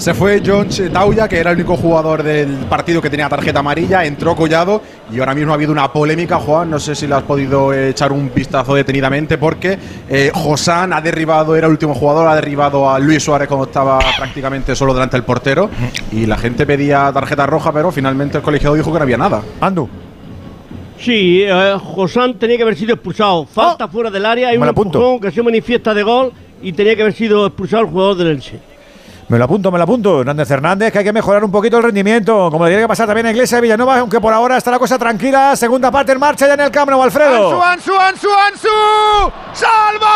Se 0.00 0.14
fue 0.14 0.40
John 0.44 0.66
Tauya, 0.90 1.28
que 1.28 1.38
era 1.38 1.50
el 1.50 1.58
único 1.58 1.76
jugador 1.76 2.22
del 2.22 2.48
partido 2.70 3.02
que 3.02 3.10
tenía 3.10 3.28
tarjeta 3.28 3.58
amarilla, 3.58 4.02
entró 4.02 4.34
Collado 4.34 4.80
y 5.12 5.20
ahora 5.20 5.34
mismo 5.34 5.52
ha 5.52 5.56
habido 5.56 5.72
una 5.72 5.92
polémica, 5.92 6.38
Juan, 6.38 6.70
no 6.70 6.78
sé 6.78 6.94
si 6.94 7.06
le 7.06 7.16
has 7.16 7.22
podido 7.22 7.74
echar 7.74 8.10
un 8.10 8.32
vistazo 8.34 8.74
detenidamente 8.74 9.36
porque 9.36 9.78
eh, 10.08 10.32
Josán 10.32 10.94
ha 10.94 11.02
derribado, 11.02 11.54
era 11.54 11.66
el 11.66 11.72
último 11.72 11.94
jugador, 11.94 12.28
ha 12.28 12.34
derribado 12.34 12.88
a 12.88 12.98
Luis 12.98 13.22
Suárez 13.22 13.46
cuando 13.46 13.66
estaba 13.66 13.98
prácticamente 14.16 14.74
solo 14.74 14.94
delante 14.94 15.18
del 15.18 15.24
portero 15.24 15.68
y 16.10 16.24
la 16.24 16.38
gente 16.38 16.64
pedía 16.64 17.12
tarjeta 17.12 17.44
roja, 17.44 17.70
pero 17.70 17.92
finalmente 17.92 18.38
el 18.38 18.42
colegiado 18.42 18.76
dijo 18.76 18.90
que 18.90 18.98
no 18.98 19.02
había 19.02 19.18
nada. 19.18 19.42
Andu. 19.60 19.86
Sí, 20.98 21.42
eh, 21.42 21.76
Josán 21.78 22.38
tenía 22.38 22.56
que 22.56 22.62
haber 22.62 22.76
sido 22.76 22.94
expulsado. 22.94 23.44
Falta 23.44 23.86
fuera 23.86 24.10
del 24.10 24.24
área, 24.24 24.48
hay 24.48 24.56
un 24.56 24.66
empujón 24.66 25.20
que 25.20 25.30
se 25.30 25.42
manifiesta 25.42 25.92
de 25.92 26.02
gol 26.02 26.32
y 26.62 26.72
tenía 26.72 26.96
que 26.96 27.02
haber 27.02 27.14
sido 27.14 27.46
expulsado 27.46 27.82
el 27.82 27.90
jugador 27.90 28.16
del 28.16 28.28
Elche. 28.28 28.69
Me 29.30 29.38
lo 29.38 29.44
apunto, 29.44 29.70
me 29.70 29.78
lo 29.78 29.84
apunto. 29.84 30.20
Hernández 30.22 30.50
Hernández, 30.50 30.92
que 30.92 30.98
hay 30.98 31.04
que 31.04 31.12
mejorar 31.12 31.44
un 31.44 31.52
poquito 31.52 31.76
el 31.76 31.84
rendimiento. 31.84 32.48
Como 32.50 32.64
le 32.64 32.70
tiene 32.72 32.82
que 32.82 32.88
pasar 32.88 33.06
también 33.06 33.26
a 33.26 33.30
Iglesia 33.30 33.58
de 33.58 33.62
Villanova, 33.62 34.00
aunque 34.00 34.20
por 34.20 34.32
ahora 34.32 34.56
está 34.56 34.72
la 34.72 34.80
cosa 34.80 34.98
tranquila. 34.98 35.54
Segunda 35.54 35.88
parte 35.92 36.10
en 36.10 36.18
marcha 36.18 36.48
ya 36.48 36.54
en 36.54 36.60
el 36.60 36.72
Camp 36.72 36.90
Nou, 36.90 37.00
Alfredo. 37.00 37.62
Ansu, 37.62 37.94
Ansu, 37.96 38.28
Ansu, 38.48 38.68
¡Salva! 39.52 40.10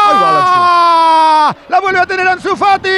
La 1.69 1.81
vuelve 1.81 2.01
a 2.01 2.07
tener 2.07 2.27
Ansu 2.27 2.57
Fati. 2.57 2.89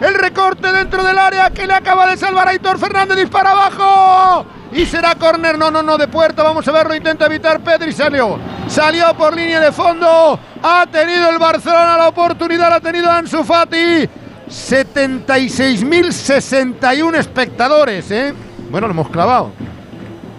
El 0.00 0.14
recorte 0.14 0.72
dentro 0.72 1.04
del 1.04 1.16
área 1.16 1.48
que 1.50 1.68
le 1.68 1.74
acaba 1.74 2.10
de 2.10 2.16
salvar 2.16 2.48
a 2.48 2.50
Aitor 2.50 2.76
Fernández. 2.76 3.16
Dispara 3.16 3.52
abajo. 3.52 4.46
y 4.72 4.84
será 4.86 5.14
córner. 5.14 5.56
No, 5.56 5.70
no, 5.70 5.84
no, 5.84 5.96
de 5.96 6.08
puerta. 6.08 6.42
Vamos 6.42 6.66
a 6.66 6.72
verlo. 6.72 6.96
Intenta 6.96 7.26
evitar 7.26 7.60
Pedri. 7.60 7.92
Salió. 7.92 8.40
Salió 8.66 9.14
por 9.14 9.36
línea 9.36 9.60
de 9.60 9.70
fondo. 9.70 10.36
Ha 10.64 10.84
tenido 10.90 11.30
el 11.30 11.38
Barcelona 11.38 11.96
la 11.96 12.08
oportunidad. 12.08 12.70
La 12.70 12.76
ha 12.76 12.80
tenido 12.80 13.08
Ansu 13.08 13.44
Fati. 13.44 14.08
76.061 14.48 17.14
espectadores, 17.16 18.10
¿eh? 18.10 18.34
Bueno, 18.70 18.86
lo 18.86 18.92
hemos 18.92 19.08
clavado. 19.08 19.50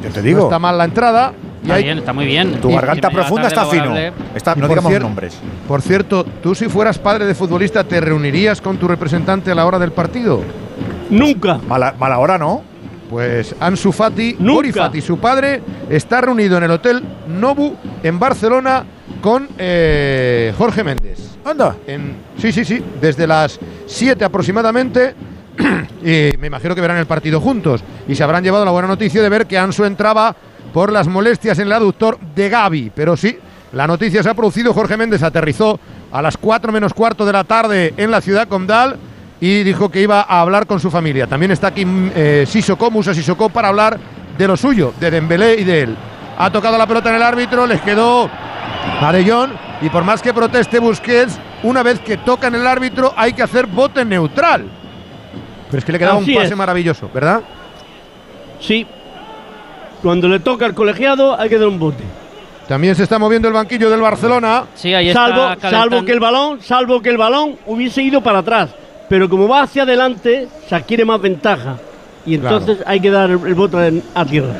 Yo 0.03 0.09
te 0.09 0.21
digo. 0.21 0.39
No 0.39 0.43
está 0.45 0.59
mal 0.59 0.77
la 0.77 0.85
entrada. 0.85 1.33
Y 1.61 1.65
Está 1.65 1.75
hay- 1.75 1.83
bien, 1.83 1.97
está 1.97 2.13
muy 2.13 2.25
bien. 2.25 2.61
Tu 2.61 2.69
garganta 2.71 3.09
profunda 3.09 3.47
está 3.47 3.65
fino. 3.65 3.95
Está, 4.35 4.55
no 4.55 4.67
digamos 4.67 4.91
cier- 4.91 5.01
nombres. 5.01 5.37
Por 5.67 5.81
cierto, 5.81 6.23
tú 6.43 6.53
si 6.53 6.69
fueras 6.69 6.99
padre 6.99 7.25
de 7.25 7.33
futbolista, 7.33 7.83
¿te 7.83 7.99
reunirías 7.99 8.61
con 8.61 8.77
tu 8.77 8.87
representante 8.87 9.51
a 9.51 9.55
la 9.55 9.65
hora 9.65 9.79
del 9.79 9.91
partido? 9.91 10.41
Nunca. 11.09 11.59
Mala, 11.67 11.95
mala 11.97 12.19
hora, 12.19 12.37
¿no? 12.37 12.61
Pues 13.09 13.55
Ansu 13.59 13.91
Fati, 13.91 14.35
Nunca. 14.39 14.83
Fati, 14.85 15.01
su 15.01 15.17
padre, 15.17 15.61
está 15.89 16.21
reunido 16.21 16.57
en 16.57 16.63
el 16.65 16.71
Hotel 16.71 17.03
Nobu 17.27 17.73
en 18.03 18.19
Barcelona 18.19 18.83
con 19.21 19.49
eh, 19.57 20.53
Jorge 20.57 20.83
Méndez. 20.83 21.37
Anda. 21.43 21.75
En- 21.87 22.15
sí, 22.37 22.51
sí, 22.51 22.65
sí, 22.65 22.83
desde 22.99 23.27
las 23.27 23.59
7 23.85 24.23
aproximadamente. 24.25 25.15
y 26.03 26.37
me 26.37 26.47
imagino 26.47 26.75
que 26.75 26.81
verán 26.81 26.97
el 26.97 27.05
partido 27.05 27.39
juntos. 27.39 27.83
Y 28.07 28.15
se 28.15 28.23
habrán 28.23 28.43
llevado 28.43 28.65
la 28.65 28.71
buena 28.71 28.87
noticia 28.87 29.21
de 29.21 29.29
ver 29.29 29.45
que 29.45 29.57
Ansu 29.57 29.85
entraba 29.85 30.35
por 30.73 30.91
las 30.91 31.07
molestias 31.07 31.59
en 31.59 31.67
el 31.67 31.73
aductor 31.73 32.19
de 32.35 32.49
Gaby. 32.49 32.91
Pero 32.93 33.15
sí, 33.15 33.37
la 33.71 33.87
noticia 33.87 34.21
se 34.21 34.29
ha 34.29 34.33
producido. 34.33 34.73
Jorge 34.73 34.97
Méndez 34.97 35.23
aterrizó 35.23 35.79
a 36.11 36.21
las 36.21 36.37
4 36.37 36.71
menos 36.71 36.93
cuarto 36.93 37.25
de 37.25 37.33
la 37.33 37.43
tarde 37.43 37.93
en 37.97 38.11
la 38.11 38.21
ciudad 38.21 38.47
condal 38.47 38.97
y 39.39 39.63
dijo 39.63 39.89
que 39.89 40.01
iba 40.01 40.21
a 40.21 40.41
hablar 40.41 40.65
con 40.65 40.79
su 40.79 40.89
familia. 40.89 41.27
También 41.27 41.51
está 41.51 41.67
aquí 41.67 41.85
mm, 41.85 42.11
eh, 42.15 42.45
Sissoko, 42.47 42.89
Musa 42.91 43.13
Sissoko, 43.13 43.49
para 43.49 43.67
hablar 43.69 43.99
de 44.37 44.47
lo 44.47 44.57
suyo, 44.57 44.93
de 44.99 45.11
Dembélé 45.11 45.55
y 45.59 45.63
de 45.63 45.81
él. 45.81 45.95
Ha 46.37 46.49
tocado 46.51 46.77
la 46.77 46.85
pelota 46.87 47.09
en 47.09 47.15
el 47.15 47.23
árbitro, 47.23 47.65
les 47.65 47.81
quedó 47.81 48.29
a 49.01 49.11
De 49.11 49.29
Jong, 49.29 49.51
y 49.81 49.89
por 49.89 50.03
más 50.03 50.21
que 50.21 50.33
proteste 50.33 50.79
Busquets, 50.79 51.39
una 51.63 51.81
vez 51.83 51.99
que 51.99 52.17
toca 52.17 52.47
en 52.47 52.55
el 52.55 52.67
árbitro 52.67 53.13
hay 53.15 53.33
que 53.33 53.43
hacer 53.43 53.65
bote 53.67 54.03
neutral. 54.03 54.65
Pero 55.69 55.79
es 55.79 55.85
que 55.85 55.91
le 55.91 55.99
quedaba 55.99 56.19
Así 56.19 56.31
un 56.31 56.37
pase 56.41 56.51
es. 56.53 56.57
maravilloso, 56.57 57.09
¿verdad? 57.13 57.41
Sí. 58.59 58.85
Cuando 60.01 60.27
le 60.27 60.39
toca 60.39 60.65
al 60.65 60.73
colegiado 60.73 61.39
hay 61.39 61.49
que 61.49 61.57
dar 61.57 61.67
un 61.67 61.79
bote. 61.79 62.03
También 62.67 62.95
se 62.95 63.03
está 63.03 63.19
moviendo 63.19 63.47
el 63.47 63.53
banquillo 63.53 63.89
del 63.89 64.01
Barcelona. 64.01 64.63
Sí, 64.75 64.93
ahí 64.93 65.13
salvo, 65.13 65.51
está 65.53 65.69
salvo 65.69 65.79
calentando. 66.01 66.05
que 66.05 66.11
el 66.11 66.19
balón, 66.19 66.61
salvo 66.61 67.01
que 67.01 67.09
el 67.09 67.17
balón 67.17 67.55
hubiese 67.67 68.01
ido 68.01 68.21
para 68.21 68.39
atrás. 68.39 68.69
Pero 69.07 69.29
como 69.29 69.47
va 69.47 69.61
hacia 69.61 69.83
adelante, 69.83 70.47
se 70.67 70.75
adquiere 70.75 71.05
más 71.05 71.21
ventaja. 71.21 71.77
Y 72.25 72.37
Claro. 72.39 72.57
entonces 72.57 72.83
hay 72.87 72.99
que 72.99 73.11
dar 73.11 73.29
el, 73.29 73.39
el 73.45 73.53
bote 73.53 73.87
en- 73.87 74.03
a 74.15 74.25
tierra. 74.25 74.53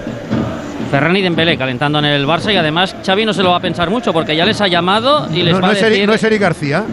Ferran 0.92 1.16
y 1.16 1.22
Dembélé 1.22 1.58
calentando 1.58 2.00
en 2.00 2.06
el 2.06 2.26
Barça 2.28 2.54
y 2.54 2.58
además 2.58 2.96
Xavi 3.06 3.26
no 3.26 3.34
se 3.34 3.44
lo 3.44 3.52
va 3.52 3.58
a 3.58 3.62
pensar 3.62 3.90
mucho 3.90 4.14
porque 4.14 4.36
ya 4.36 4.46
les 4.46 4.60
ha 4.62 4.68
llamado 4.68 5.28
y 5.32 5.42
les 5.44 5.54
No, 5.54 5.62
va 5.62 5.68
no 5.68 5.74
a 5.74 5.74
es 5.74 5.80
Eric, 5.82 5.92
decir... 5.92 6.08
no 6.08 6.14
es 6.14 6.24
Eric 6.24 6.42
García. 6.42 6.84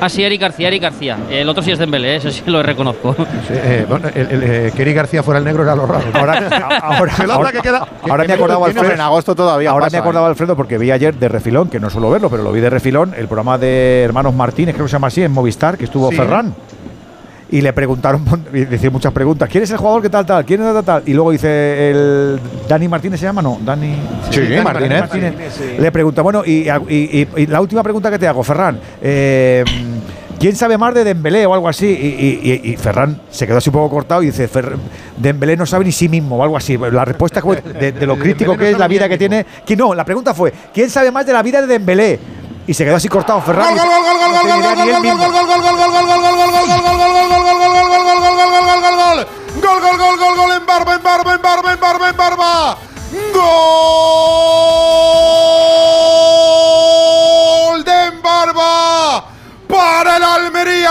Ah, 0.00 0.08
sí, 0.08 0.22
Eric 0.22 0.40
García, 0.40 0.68
Eric 0.68 0.82
García. 0.82 1.16
El 1.28 1.48
otro 1.48 1.60
sí 1.60 1.72
es 1.72 1.78
Dembélé, 1.80 2.14
eso 2.16 2.30
sí 2.30 2.42
lo 2.46 2.62
reconozco. 2.62 3.16
Sí, 3.18 3.24
eh, 3.54 3.84
bueno, 3.88 4.06
el, 4.14 4.28
el, 4.30 4.42
eh, 4.44 4.72
que 4.76 4.82
Eric 4.82 4.94
García 4.94 5.24
fuera 5.24 5.38
el 5.38 5.44
negro 5.44 5.64
era 5.64 5.74
lo 5.74 5.86
raro. 5.86 6.04
Ahora, 6.14 6.78
ahora, 6.82 7.12
Pelota 7.16 7.34
ahora- 7.34 7.50
que 7.52 7.58
queda- 7.58 7.88
que- 8.04 8.10
ahora 8.10 8.22
que 8.22 8.28
me 8.28 8.34
acordaba 8.34 8.66
Alfredo. 8.66 8.92
en 8.92 9.00
agosto 9.00 9.34
todavía 9.34 9.70
Ahora 9.70 9.86
pasa, 9.86 9.96
me 9.96 10.00
acordaba 10.02 10.26
¿eh? 10.28 10.30
Alfredo 10.30 10.54
porque 10.54 10.78
vi 10.78 10.92
ayer 10.92 11.16
de 11.16 11.28
refilón, 11.28 11.68
que 11.68 11.80
no 11.80 11.90
suelo 11.90 12.10
verlo, 12.10 12.30
pero 12.30 12.44
lo 12.44 12.52
vi 12.52 12.60
de 12.60 12.70
refilón, 12.70 13.12
el 13.18 13.26
programa 13.26 13.58
de 13.58 14.02
Hermanos 14.04 14.34
Martínez, 14.34 14.76
creo 14.76 14.86
que 14.86 14.90
se 14.90 14.94
llama 14.94 15.08
así, 15.08 15.22
en 15.24 15.32
Movistar, 15.32 15.76
que 15.76 15.86
estuvo 15.86 16.10
Sí. 16.10 16.16
Ferran. 16.16 16.54
Y 17.50 17.60
le 17.62 17.72
preguntaron, 17.72 18.22
y 18.52 18.60
decía 18.64 18.90
muchas 18.90 19.12
preguntas. 19.12 19.48
¿Quién 19.48 19.64
es 19.64 19.70
el 19.70 19.78
jugador 19.78 20.02
que 20.02 20.10
tal, 20.10 20.26
tal? 20.26 20.44
¿Quién 20.44 20.60
es 20.62 20.72
tal, 20.74 20.84
tal? 20.84 21.02
Y 21.06 21.14
luego 21.14 21.30
dice 21.30 21.90
el. 21.90 22.38
¿Dani 22.68 22.88
Martínez 22.88 23.18
se 23.20 23.26
llama? 23.26 23.40
No, 23.42 23.58
Dani. 23.64 23.94
Sí, 24.30 24.40
Dani 24.40 24.60
Martínez. 24.62 25.34
Le 25.78 25.90
pregunta, 25.92 26.22
bueno, 26.22 26.42
y, 26.44 26.68
y- 26.68 26.68
y- 26.88 27.28
y 27.42 27.46
la 27.46 27.60
última 27.60 27.82
pregunta 27.82 28.10
que 28.10 28.18
te 28.18 28.26
hago, 28.28 28.42
Ferran. 28.42 28.78
eh, 29.00 29.64
¿Quién 30.38 30.54
sabe 30.54 30.78
más 30.78 30.94
de 30.94 31.02
Dembélé 31.02 31.46
o 31.46 31.54
algo 31.54 31.68
así? 31.68 31.86
Y, 31.86 31.90
y- 32.46 32.52
y- 32.68 32.70
y 32.72 32.76
Ferran 32.76 33.20
se 33.28 33.44
quedó 33.44 33.56
así 33.58 33.70
un 33.70 33.74
poco 33.74 33.90
cortado 33.90 34.22
y 34.22 34.26
dice, 34.26 34.48
"Fer- 34.48 34.76
Dembélé 35.16 35.56
no 35.56 35.66
sabe 35.66 35.84
ni 35.84 35.90
sí 35.90 36.08
mismo 36.08 36.36
o 36.36 36.42
algo 36.44 36.56
así. 36.56 36.78
La 36.78 37.04
respuesta 37.04 37.40
fue 37.42 37.60
de, 37.60 37.90
de 37.90 38.06
lo 38.06 38.16
crítico 38.16 38.56
que 38.56 38.70
es 38.70 38.78
la 38.78 38.86
vida 38.86 39.08
que 39.08 39.18
tiene. 39.18 39.44
Que 39.66 39.74
no, 39.74 39.94
la 39.96 40.04
pregunta 40.04 40.34
fue, 40.34 40.52
¿quién 40.72 40.90
sabe 40.90 41.10
más 41.10 41.26
de 41.26 41.32
la 41.32 41.42
vida 41.42 41.60
de 41.60 41.66
Dembélé? 41.66 42.20
Y 42.68 42.74
se 42.74 42.84
quedó 42.84 42.96
así 42.96 43.08
cortado 43.08 43.40
mismo. 43.40 43.56
Gol, 49.56 49.80
gol, 49.80 49.96
gol, 49.96 50.18
gol, 50.18 50.36
gol 50.36 50.52
en 50.52 50.66
barba, 50.66 50.94
en 50.96 51.02
barba, 51.02 51.32
en 51.32 51.40
barba, 51.40 51.72
en 51.72 51.80
barba, 51.80 52.08
en 52.10 52.16
barba. 52.16 52.76
Gol 57.72 57.84
de 57.84 58.04
en 58.04 58.20
barba 58.20 59.24
para 59.66 60.18
el 60.18 60.22
Almería. 60.22 60.90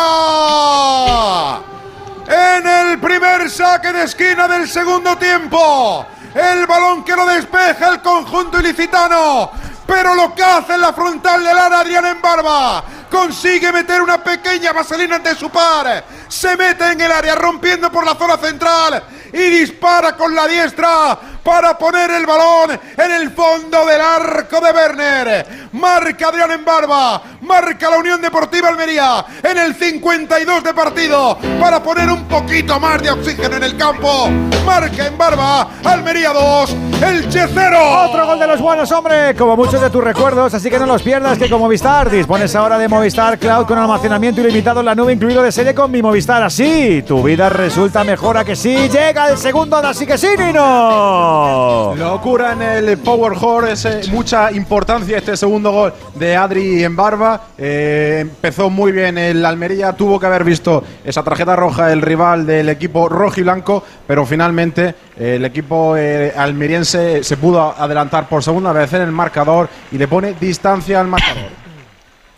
En 2.28 2.66
el 2.66 3.00
primer 3.00 3.52
saque 3.52 3.94
de 3.94 4.06
esquina 4.06 4.48
del 4.48 4.68
segundo 4.68 5.16
tiempo. 5.18 6.08
El 6.34 6.66
balón 6.66 7.04
que 7.04 7.16
lo 7.16 7.28
despeja 7.28 7.90
el 7.90 8.02
conjunto 8.02 8.60
ilicitano. 8.60 9.52
Pero 9.88 10.14
lo 10.14 10.36
que 10.36 10.44
hace 10.44 10.74
en 10.76 10.82
la 10.82 10.94
frontal 10.94 11.44
del 11.44 11.58
área 11.58 11.80
Adrián 11.80 12.06
en 12.06 12.22
barba. 12.22 12.84
Consigue 13.10 13.72
meter 13.72 14.02
una 14.02 14.24
pequeña 14.24 14.74
vaselina 14.74 15.16
ante 15.16 15.36
su 15.36 15.50
par. 15.50 16.04
Se 16.28 16.56
mete 16.58 16.92
en 16.92 17.02
el 17.02 17.12
área 17.12 17.36
rompiendo 17.36 17.92
por 17.92 18.06
la 18.06 18.16
zona 18.16 18.38
central. 18.38 19.04
Y 19.34 19.50
dispara 19.50 20.16
con 20.16 20.34
la 20.34 20.48
diestra 20.48 21.18
para 21.44 21.78
poner 21.78 22.12
el 22.12 22.26
balón 22.26 22.78
en 22.98 23.12
el 23.12 23.32
fondo 23.32 23.86
del 23.86 24.02
arco 24.02 24.60
de 24.60 24.72
Werner. 24.72 25.70
Marca 25.74 26.28
Adrián 26.28 26.52
en 26.52 26.66
barba. 26.66 27.22
Marca 27.42 27.90
la 27.90 27.98
Unión 27.98 28.22
Deportiva 28.22 28.68
Almería 28.68 29.26
en 29.42 29.58
el 29.58 29.74
52 29.76 30.64
de 30.64 30.74
partido 30.74 31.38
para 31.60 31.82
poner 31.82 32.10
un 32.10 32.26
poquito 32.26 32.80
más 32.80 33.02
de 33.02 33.12
oxígeno 33.12 33.56
en 33.56 33.64
el 33.64 33.78
campo. 33.78 34.30
Marca 34.66 35.08
en 35.08 35.18
barba. 35.18 35.70
Almería 35.86 36.34
2. 36.34 36.76
Elche 37.02 37.48
0. 37.54 37.78
Otro 38.10 38.26
gol 38.26 38.40
de 38.40 38.48
los 38.48 38.60
buenos, 38.60 38.92
hombre, 38.92 39.36
como 39.36 39.56
muchos 39.56 39.82
de 39.82 39.90
tus 39.90 40.04
recuerdos, 40.04 40.54
así 40.54 40.70
que 40.70 40.80
no 40.80 40.86
los 40.86 41.02
pierdas, 41.02 41.38
que 41.38 41.50
con 41.50 41.60
Movistar 41.60 42.10
dispones 42.10 42.56
ahora 42.56 42.78
de 42.78 42.90
Movistar 42.98 43.38
Cloud 43.38 43.68
con 43.68 43.78
almacenamiento 43.78 44.42
ilimitado 44.42 44.80
en 44.80 44.88
la 44.88 44.96
nube, 44.96 45.14
incluido 45.14 45.44
de 45.44 45.52
serie 45.52 45.76
con 45.76 45.92
mi 45.92 46.02
Movistar. 46.02 46.42
Así, 46.42 47.04
tu 47.06 47.22
vida 47.22 47.48
resulta 47.48 48.04
mejor 48.04 48.38
a 48.38 48.44
que 48.44 48.56
sí. 48.56 48.76
Llega 48.90 49.30
el 49.30 49.38
segundo, 49.38 49.78
así 49.78 50.08
que 50.08 50.18
sí, 50.18 50.30
Nino. 50.36 51.94
Locura 51.96 52.54
en 52.54 52.64
el 52.64 52.98
Power 52.98 53.34
Horse, 53.40 54.00
eh, 54.00 54.02
mucha 54.10 54.52
importancia 54.52 55.20
este 55.20 55.38
segundo 55.38 55.72
gol 55.72 55.94
de 56.16 56.36
Adri 56.36 56.84
en 56.84 56.96
barba. 56.96 57.40
Eh, 57.56 58.18
empezó 58.22 58.72
muy 58.72 58.92
bien 58.92 59.20
el 59.20 59.46
Almería, 59.46 59.94
tuvo 59.94 60.20
que 60.20 60.26
haber 60.26 60.44
visto 60.44 60.84
esa 61.06 61.22
tarjeta 61.22 61.56
roja 61.56 61.94
el 61.94 62.02
rival 62.02 62.48
del 62.48 62.68
equipo 62.70 63.08
rojo 63.10 63.40
y 63.40 63.44
blanco, 63.44 63.84
pero 64.08 64.26
finalmente 64.26 64.96
eh, 65.16 65.36
el 65.36 65.46
equipo 65.46 65.96
eh, 65.96 66.34
almeriense 66.36 67.24
se 67.24 67.38
pudo 67.38 67.76
adelantar 67.78 68.28
por 68.28 68.44
segunda 68.44 68.74
vez 68.74 68.92
en 68.94 69.04
el 69.04 69.12
marcador 69.12 69.70
y 69.92 70.00
le 70.00 70.08
pone 70.08 70.34
distancia 70.40 71.00
al 71.00 71.08
marcador. 71.08 71.67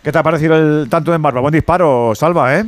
¿Qué 0.03 0.11
te 0.11 0.17
ha 0.17 0.23
parecido 0.23 0.55
el 0.55 0.89
tanto 0.89 1.13
en 1.13 1.21
barba? 1.21 1.41
Buen 1.41 1.53
disparo, 1.53 2.13
Salva, 2.15 2.57
¿eh? 2.57 2.65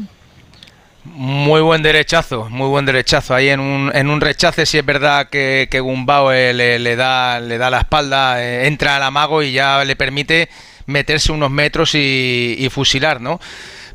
Muy 1.04 1.62
buen 1.62 1.82
derechazo, 1.82 2.50
muy 2.50 2.68
buen 2.68 2.86
derechazo. 2.86 3.34
Ahí 3.34 3.50
en 3.50 3.60
un, 3.60 3.92
en 3.94 4.10
un 4.10 4.22
rechace, 4.22 4.66
sí 4.66 4.78
es 4.78 4.86
verdad 4.86 5.30
que, 5.30 5.68
Gumbao 5.82 6.32
eh, 6.32 6.54
le, 6.54 6.78
le 6.78 6.96
da, 6.96 7.40
le 7.40 7.58
da 7.58 7.70
la 7.70 7.80
espalda, 7.80 8.44
eh, 8.44 8.68
entra 8.68 8.98
al 8.98 9.04
amago 9.04 9.42
y 9.42 9.54
ya 9.54 9.84
le 9.84 9.96
permite 9.96 10.50
meterse 10.86 11.32
unos 11.32 11.50
metros 11.50 11.96
y, 11.96 12.56
y 12.60 12.70
fusilar, 12.70 13.22
¿no? 13.22 13.40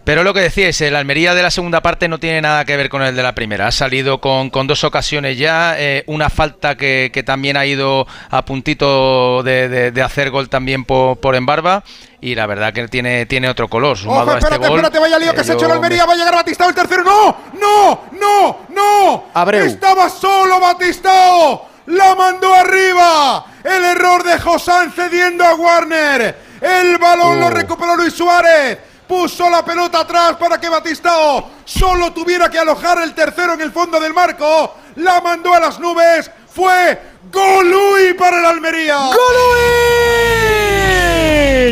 Pero 0.07 0.23
lo 0.23 0.33
que 0.33 0.41
decíais, 0.41 0.81
el 0.83 0.95
Almería 0.95 1.35
de 1.35 1.43
la 1.43 1.51
segunda 1.51 1.81
parte 1.83 2.07
no 2.07 2.19
tiene 2.20 2.41
nada 2.41 2.65
que 2.65 2.77
ver 2.77 2.89
con 2.89 3.03
el 3.03 3.16
de 3.16 3.24
la 3.24 3.35
primera. 3.35 3.66
Ha 3.66 3.73
salido 3.73 4.20
con, 4.20 4.51
con 4.51 4.69
dos 4.69 4.85
ocasiones 4.85 5.37
ya, 5.37 5.74
eh, 5.77 6.05
una 6.07 6.31
falta 6.31 6.77
que, 6.77 7.11
que 7.12 7.24
también 7.24 7.57
ha 7.57 7.66
ido 7.66 8.07
a 8.31 8.45
puntito 8.45 9.43
de, 9.43 9.69
de- 9.69 9.91
de 9.91 10.03
hacer 10.03 10.31
gol 10.31 10.49
también 10.49 10.85
por, 10.85 11.19
por 11.19 11.35
Embarba. 11.35 11.83
Y 12.20 12.37
la 12.37 12.47
verdad 12.47 12.73
que 12.73 12.87
tiene, 12.87 13.27
tiene 13.27 13.49
otro 13.49 13.66
color. 13.66 13.99
Sumado 13.99 14.23
Ojo, 14.23 14.31
a 14.31 14.35
este 14.39 14.45
espérate, 14.47 14.69
gol, 14.69 14.78
espérate, 14.78 14.99
vaya 15.01 15.19
lío 15.19 15.35
que 15.35 15.41
eh, 15.41 15.45
se 15.45 15.51
ha 15.51 15.55
hecho 15.57 15.66
el 15.66 15.73
Almería, 15.73 16.07
va 16.07 16.12
a 16.12 16.16
llegar 16.16 16.35
Batistao 16.37 16.69
el 16.69 16.74
tercero. 16.77 17.03
¡No! 17.03 17.37
¡No! 17.61 18.01
¡No! 18.12 18.59
¡No! 18.70 19.24
Abreu. 19.35 19.66
Estaba 19.66 20.09
solo 20.09 20.61
Batistao. 20.61 21.66
La 21.87 22.15
mandó 22.15 22.55
arriba. 22.55 23.45
El 23.65 23.85
error 23.85 24.23
de 24.23 24.39
Josán 24.39 24.93
cediendo 24.93 25.45
a 25.45 25.55
Warner. 25.57 26.37
El 26.61 26.97
balón 26.99 27.41
lo 27.41 27.51
recuperó 27.51 27.97
Luis 27.97 28.15
Suárez. 28.15 28.78
Puso 29.07 29.49
la 29.49 29.65
pelota 29.65 30.01
atrás 30.01 30.37
para 30.37 30.61
que 30.61 30.69
Batistao 30.69 31.51
solo 31.65 32.12
tuviera 32.12 32.51
que 32.51 32.59
alojar 32.59 32.99
el 33.03 33.15
tercero 33.15 33.55
en 33.55 33.61
el 33.61 33.73
fondo 33.73 34.01
del 34.01 34.12
marco. 34.12 34.74
La 34.97 35.20
mandó 35.20 35.55
a 35.55 35.61
las 35.61 35.78
nubes. 35.78 36.31
Fue 36.53 37.15
Golui 37.37 38.15
para 38.15 38.39
el 38.39 38.47
Almería. 38.47 38.97
¡Golui! 38.97 40.37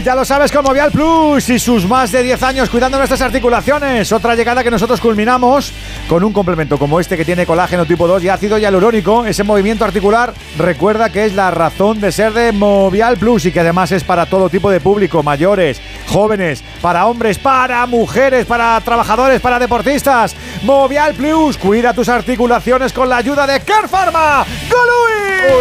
ya 0.03 0.15
lo 0.15 0.24
sabes 0.24 0.51
con 0.51 0.65
Movial 0.65 0.91
Plus 0.91 1.49
y 1.51 1.59
sus 1.59 1.86
más 1.86 2.11
de 2.11 2.23
10 2.23 2.43
años 2.43 2.70
cuidando 2.70 2.99
nuestras 2.99 3.20
articulaciones. 3.20 4.11
Otra 4.12 4.35
llegada 4.35 4.65
que 4.65 4.70
nosotros 4.70 5.01
culminamos 5.01 5.73
con 6.09 6.24
un 6.24 6.32
complemento 6.32 6.78
como 6.78 7.01
este 7.01 7.16
que 7.16 7.24
tiene 7.24 7.47
colágeno 7.47 7.86
tipo 7.86 8.07
2 8.07 8.24
y 8.24 8.28
ácido 8.28 8.59
hialurónico. 8.59 9.24
Ese 9.24 9.45
movimiento 9.45 9.85
articular 9.85 10.35
recuerda 10.59 11.11
que 11.11 11.24
es 11.24 11.35
la 11.35 11.51
razón 11.51 12.01
de 12.01 12.12
ser 12.12 12.32
de 12.32 12.53
Movial 12.53 13.16
Plus 13.16 13.47
y 13.47 13.53
que 13.53 13.61
además 13.61 13.93
es 13.93 14.05
para 14.05 14.27
todo 14.27 14.49
tipo 14.49 14.70
de 14.70 14.81
público, 14.81 15.23
mayores, 15.23 15.81
jóvenes, 16.09 16.65
para 16.82 17.07
hombres, 17.07 17.39
para 17.39 17.86
mujeres, 17.86 18.47
para 18.47 18.81
trabajadores, 18.81 19.41
para 19.41 19.59
deportistas. 19.59 20.35
Movial 20.65 21.15
Plus, 21.15 21.57
cuida 21.57 21.95
tus 21.95 22.09
articulaciones 22.09 22.93
con 22.93 23.09
la 23.09 23.19
ayuda 23.19 23.47
de 23.47 23.61
Care 23.61 23.89
Pharma. 23.89 24.45
¡Golui! 24.69 25.53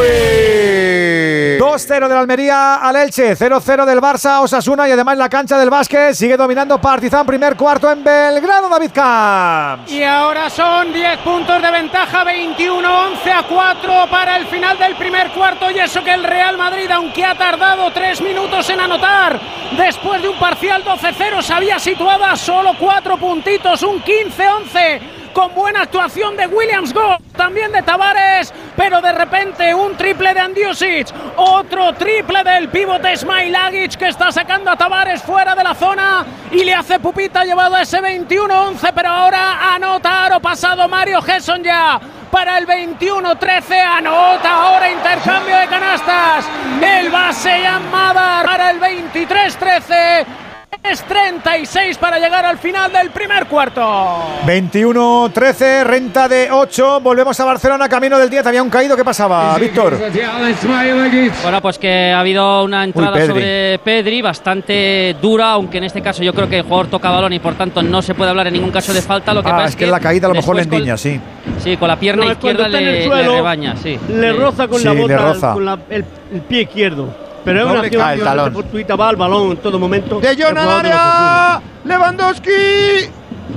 2-0 1.74 2.08
de 2.08 2.14
la 2.14 2.20
Almería 2.20 2.76
al 2.76 2.96
Elche, 2.96 3.36
0-0 3.36 3.86
del 3.86 4.00
Barça 4.00 4.32
a 4.32 4.42
Osasuna 4.42 4.88
y 4.88 4.92
además 4.92 5.18
la 5.18 5.28
cancha 5.28 5.58
del 5.58 5.72
básquet 5.72 6.14
sigue 6.14 6.38
dominando 6.38 6.80
Partizan 6.80 7.26
primer 7.26 7.56
cuarto 7.56 7.92
en 7.92 8.04
Belgrado, 8.04 8.70
David 8.70 8.92
Camps. 8.94 9.92
Y 9.92 10.04
ahora 10.04 10.52
son 10.52 10.94
10 10.94 11.18
puntos 11.20 11.62
de 11.62 11.72
ventaja, 11.72 12.24
21-11 12.26 13.32
a 13.32 13.44
4 13.50 14.08
para 14.12 14.38
el 14.38 14.46
final 14.48 14.78
del 14.78 14.96
primer 14.96 15.32
cuarto. 15.32 15.72
Y 15.72 15.80
eso 15.80 16.04
que 16.04 16.14
el 16.14 16.24
Real 16.24 16.58
Madrid, 16.58 16.92
aunque 16.92 17.26
ha 17.26 17.36
tardado 17.36 17.92
3 17.92 18.22
minutos 18.22 18.70
en 18.70 18.80
anotar, 18.80 19.40
después 19.76 20.22
de 20.22 20.30
un 20.30 20.38
parcial 20.38 20.84
12-0 20.84 21.42
se 21.42 21.54
había 21.54 21.80
situado 21.80 22.24
a 22.24 22.36
solo 22.36 22.74
4 22.80 23.18
puntitos, 23.18 23.82
un 23.82 24.04
15-11 24.04 25.23
con 25.34 25.54
buena 25.56 25.82
actuación 25.82 26.38
de 26.38 26.48
Williams 26.48 26.94
Go, 26.94 27.18
también 27.36 27.72
de 27.72 27.82
Tavares, 27.82 28.54
pero 28.78 29.02
de 29.02 29.12
repente 29.12 29.74
un 29.74 29.98
triple 29.98 30.34
de 30.34 30.40
Andiusic, 30.40 31.08
otro 31.36 31.94
triple 31.94 32.44
del 32.44 32.70
pivote 32.70 33.18
Smailagic 33.18 33.96
que 33.96 34.08
está 34.10 34.32
sacando 34.32 34.72
a 34.72 34.78
Tavares 34.78 35.22
fuera 35.24 35.56
de 35.56 35.64
la 35.64 35.76
zona 35.76 36.26
y 36.52 36.64
le 36.64 36.74
hace 36.74 37.00
pupita 37.00 37.44
llevado 37.44 37.76
a 37.76 37.82
ese 37.82 38.00
21-11, 38.00 38.92
pero 38.94 39.10
ahora 39.10 39.74
anota 39.74 40.30
o 40.36 40.40
pasado 40.40 40.88
Mario 40.88 41.22
Gesson 41.22 41.64
ya 41.64 42.00
para 42.32 42.58
el 42.58 42.66
21-13, 42.66 43.80
anota 43.98 44.50
ahora 44.50 44.92
intercambio 44.92 45.56
de 45.56 45.68
canastas, 45.68 46.46
el 46.82 47.10
base 47.10 47.62
llamada 47.62 48.44
para 48.44 48.72
el 48.72 48.80
23-13. 48.80 50.53
Es 50.84 51.02
36 51.04 51.98
para 51.98 52.20
llegar 52.20 52.46
al 52.46 52.58
final 52.58 52.92
del 52.92 53.10
primer 53.12 53.46
cuarto. 53.48 53.82
21-13, 54.46 55.84
renta 55.86 56.28
de 56.28 56.50
8. 56.52 57.00
Volvemos 57.00 57.40
a 57.40 57.46
Barcelona, 57.46 57.88
camino 57.88 58.20
del 58.20 58.30
10. 58.30 58.46
Había 58.46 58.62
un 58.62 58.70
caído. 58.70 58.98
¿Qué 58.98 59.06
pasaba, 59.06 59.58
Víctor? 59.58 59.98
Bueno, 61.42 61.62
pues 61.62 61.80
que 61.80 62.12
ha 62.12 62.20
habido 62.20 62.66
una 62.66 62.84
entrada 62.84 63.14
Pedri. 63.14 63.28
sobre 63.28 63.80
Pedri 63.80 64.22
bastante 64.22 65.16
dura, 65.22 65.52
aunque 65.52 65.78
en 65.78 65.86
este 65.86 66.02
caso 66.02 66.22
yo 66.22 66.34
creo 66.34 66.50
que 66.50 66.58
el 66.58 66.64
jugador 66.64 66.88
toca 66.88 67.10
balón 67.10 67.32
y 67.32 67.40
por 67.40 67.54
tanto 67.56 67.82
no 67.82 68.02
se 68.02 68.14
puede 68.14 68.32
hablar 68.32 68.48
en 68.48 68.54
ningún 68.56 68.72
caso 68.72 68.92
de 68.94 69.02
falta. 69.02 69.34
Lo 69.34 69.42
que 69.42 69.50
Ah, 69.50 69.56
pasa 69.56 69.70
es 69.70 69.76
que 69.78 69.88
la 69.88 70.02
caída 70.02 70.28
a 70.28 70.30
lo 70.32 70.36
mejor 70.36 70.58
le 70.58 70.64
endiña, 70.64 70.98
sí. 70.98 71.18
Sí, 71.64 71.78
con 71.78 71.88
la 71.88 71.96
pierna 71.98 72.26
No, 72.26 72.32
izquierda 72.34 72.66
en 72.66 72.72
le, 72.74 73.06
suelo, 73.06 73.32
le 73.32 73.36
rebaña, 73.38 73.76
sí. 73.78 73.98
Le 74.10 74.34
roza 74.34 74.68
con 74.68 74.80
Sí, 74.80 74.86
la 74.86 74.92
bota, 74.94 75.18
roza. 75.18 75.54
con 75.54 75.64
la- 75.66 75.80
el, 75.90 76.04
el 76.34 76.42
pie 76.42 76.64
izquierdo. 76.64 77.24
Pero 77.44 77.60
es 77.60 77.66
una 77.66 77.80
acción 77.82 78.10
el 78.10 78.18
que 78.18 78.24
talón. 78.24 78.54
fortuita, 78.54 78.96
va 78.96 79.10
al 79.10 79.16
balón 79.16 79.52
en 79.52 79.58
todo 79.58 79.80
momento. 79.80 80.20
De 80.20 80.28
área. 80.28 81.62
Lewandowski. 81.84 82.52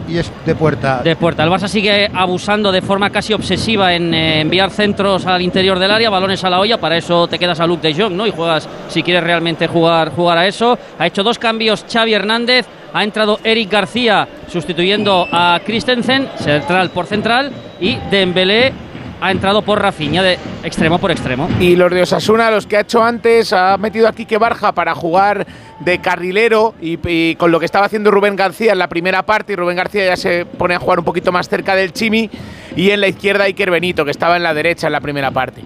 Y 0.09 0.19
es 0.19 0.31
de 0.45 0.55
puerta. 0.55 1.01
De 1.03 1.17
puerta. 1.17 1.43
El 1.43 1.51
Barça 1.51 1.69
sigue 1.69 2.09
abusando 2.13 2.71
de 2.71 2.81
forma 2.81 3.11
casi 3.11 3.33
obsesiva 3.33 3.93
en 3.93 4.15
eh, 4.15 4.41
enviar 4.41 4.71
centros 4.71 5.27
al 5.27 5.43
interior 5.43 5.79
del 5.79 5.91
área, 5.91 6.11
balones 6.11 6.43
a 6.45 6.51
la 6.51 6.61
olla. 6.61 6.79
Para 6.79 6.97
eso 6.97 7.27
te 7.27 7.39
quedas 7.39 7.59
a 7.59 7.67
Luke 7.67 7.87
de 7.87 7.95
Jong, 7.95 8.13
¿no? 8.13 8.27
Y 8.27 8.31
juegas, 8.31 8.69
si 8.89 9.03
quieres 9.03 9.25
realmente 9.25 9.67
jugar, 9.67 10.11
jugar 10.11 10.39
a 10.39 10.47
eso. 10.47 10.79
Ha 10.99 11.07
hecho 11.07 11.23
dos 11.23 11.39
cambios 11.39 11.85
Xavi 11.91 12.15
Hernández. 12.15 12.67
Ha 12.93 13.03
entrado 13.03 13.41
Eric 13.43 13.71
García 13.71 14.27
sustituyendo 14.49 15.27
a 15.31 15.61
Christensen, 15.65 16.29
central 16.37 16.91
por 16.91 17.07
central. 17.07 17.51
Y 17.81 17.97
Dembélé 18.11 18.73
ha 19.21 19.31
entrado 19.31 19.63
por 19.63 19.81
Rafinha, 19.81 20.23
de 20.23 20.39
extremo 20.63 20.99
por 20.99 21.11
extremo. 21.11 21.49
Y 21.61 21.77
los 21.77 21.91
de 21.91 22.03
Osasuna, 22.03 22.51
los 22.51 22.67
que 22.67 22.77
ha 22.77 22.81
hecho 22.81 23.03
antes, 23.03 23.53
ha 23.53 23.77
metido 23.79 24.09
a 24.09 24.13
Quique 24.13 24.39
Barja 24.39 24.73
para 24.73 24.95
jugar 24.95 25.47
de 25.81 25.99
carrilero 26.01 26.75
y, 26.81 26.99
y 27.07 27.37
con 27.37 27.51
lo 27.51 27.59
que 27.59 27.67
estaba 27.67 27.87
haciendo 27.87 28.11
Rubén 28.11 28.37
García 28.37 28.73
en 28.73 28.79
la 28.79 28.89
primera 28.89 29.25
parte, 29.25 29.53
y 29.53 29.57
Rubén 29.57 29.77
García 29.77 30.07
ya 30.07 30.17
se 30.17 30.45
pone 30.47 30.75
a 30.75 30.79
jugar 30.79 30.99
un 30.99 31.05
poquito 31.05 31.33
más 31.33 31.49
cerca 31.49 31.75
del 31.75 31.93
Chimi, 31.93 32.31
y 32.75 32.91
en 32.91 33.01
la 33.01 33.09
izquierda 33.09 33.45
Iker 33.45 33.71
Benito, 33.71 34.05
que 34.05 34.11
estaba 34.11 34.37
en 34.37 34.43
la 34.43 34.55
derecha 34.55 34.87
en 34.87 34.93
la 34.93 35.01
primera 35.01 35.31
parte. 35.31 35.63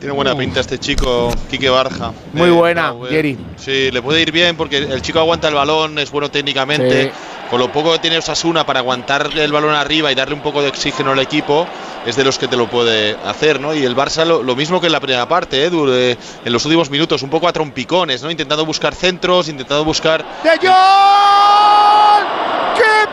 Tiene 0.00 0.14
buena 0.14 0.34
pinta 0.34 0.60
este 0.60 0.78
chico, 0.78 1.30
Quique 1.50 1.68
Barja. 1.68 2.12
Muy 2.32 2.48
Eh, 2.48 2.52
buena, 2.52 2.94
eh, 3.04 3.08
Jerry. 3.10 3.38
Sí, 3.56 3.90
le 3.90 4.00
puede 4.00 4.22
ir 4.22 4.32
bien 4.32 4.56
porque 4.56 4.78
el 4.78 5.02
chico 5.02 5.18
aguanta 5.18 5.46
el 5.48 5.54
balón, 5.54 5.98
es 5.98 6.10
bueno 6.10 6.30
técnicamente. 6.30 7.04
Sí. 7.04 7.10
Con 7.50 7.58
lo 7.60 7.70
poco 7.70 7.92
que 7.92 7.98
tiene 7.98 8.16
Osasuna 8.16 8.64
para 8.64 8.78
aguantar 8.80 9.28
el 9.36 9.52
balón 9.52 9.74
arriba 9.74 10.10
y 10.10 10.14
darle 10.14 10.34
un 10.34 10.40
poco 10.40 10.62
de 10.62 10.68
oxígeno 10.68 11.10
al 11.10 11.18
equipo, 11.18 11.66
es 12.06 12.16
de 12.16 12.24
los 12.24 12.38
que 12.38 12.48
te 12.48 12.56
lo 12.56 12.70
puede 12.70 13.14
hacer, 13.26 13.60
¿no? 13.60 13.74
Y 13.74 13.84
el 13.84 13.94
Barça 13.94 14.24
lo, 14.24 14.42
lo 14.42 14.56
mismo 14.56 14.80
que 14.80 14.86
en 14.86 14.92
la 14.92 15.00
primera 15.00 15.28
parte, 15.28 15.66
¿eh? 15.66 15.70
Eh, 15.72 16.16
en 16.44 16.52
los 16.52 16.64
últimos 16.64 16.88
minutos, 16.88 17.22
un 17.22 17.28
poco 17.28 17.46
a 17.48 17.52
trompicones, 17.52 18.22
¿no? 18.22 18.30
Intentando 18.30 18.64
buscar 18.64 18.94
centros, 18.94 19.48
intentando 19.48 19.84
buscar. 19.84 20.24
¡De! 20.42 20.58
¡Qué 20.60 20.68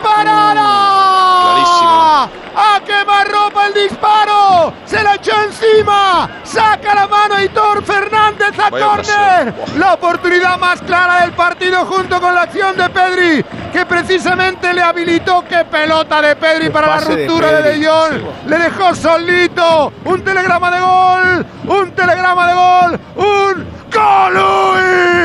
parada! 0.02 0.87
Clarísimo. 3.18 3.18
¡A 3.18 3.24
quemarropa 3.24 3.66
el 3.66 3.74
disparo! 3.74 4.72
¡Se 4.86 5.02
la 5.02 5.14
echó 5.14 5.32
encima! 5.42 6.30
¡Saca 6.44 6.94
la 6.94 7.06
mano 7.06 7.42
Hitor 7.42 7.82
Fernández 7.82 8.58
a 8.58 8.70
córner! 8.70 9.54
La 9.76 9.94
oportunidad 9.94 10.58
más 10.58 10.80
clara 10.82 11.22
del 11.22 11.32
partido 11.32 11.84
junto 11.86 12.20
con 12.20 12.34
la 12.34 12.42
acción 12.42 12.76
de 12.76 12.88
Pedri, 12.88 13.44
que 13.72 13.86
precisamente 13.86 14.72
le 14.72 14.82
habilitó. 14.82 15.44
¡Qué 15.48 15.64
pelota 15.64 16.22
de 16.22 16.36
Pedri 16.36 16.70
para 16.70 16.86
la 16.86 17.00
de 17.00 17.26
ruptura 17.26 17.52
de. 17.62 17.78
De 17.78 17.86
Jong! 17.86 18.22
Le 18.46 18.58
dejó 18.58 18.94
solito. 18.94 19.92
Un 20.04 20.22
telegrama 20.22 20.70
de 20.70 20.80
gol. 20.80 21.46
Un 21.66 21.90
telegrama 21.92 22.46
de 22.46 22.54
gol. 22.54 23.00
Un 23.16 23.78
Colui. 23.90 25.18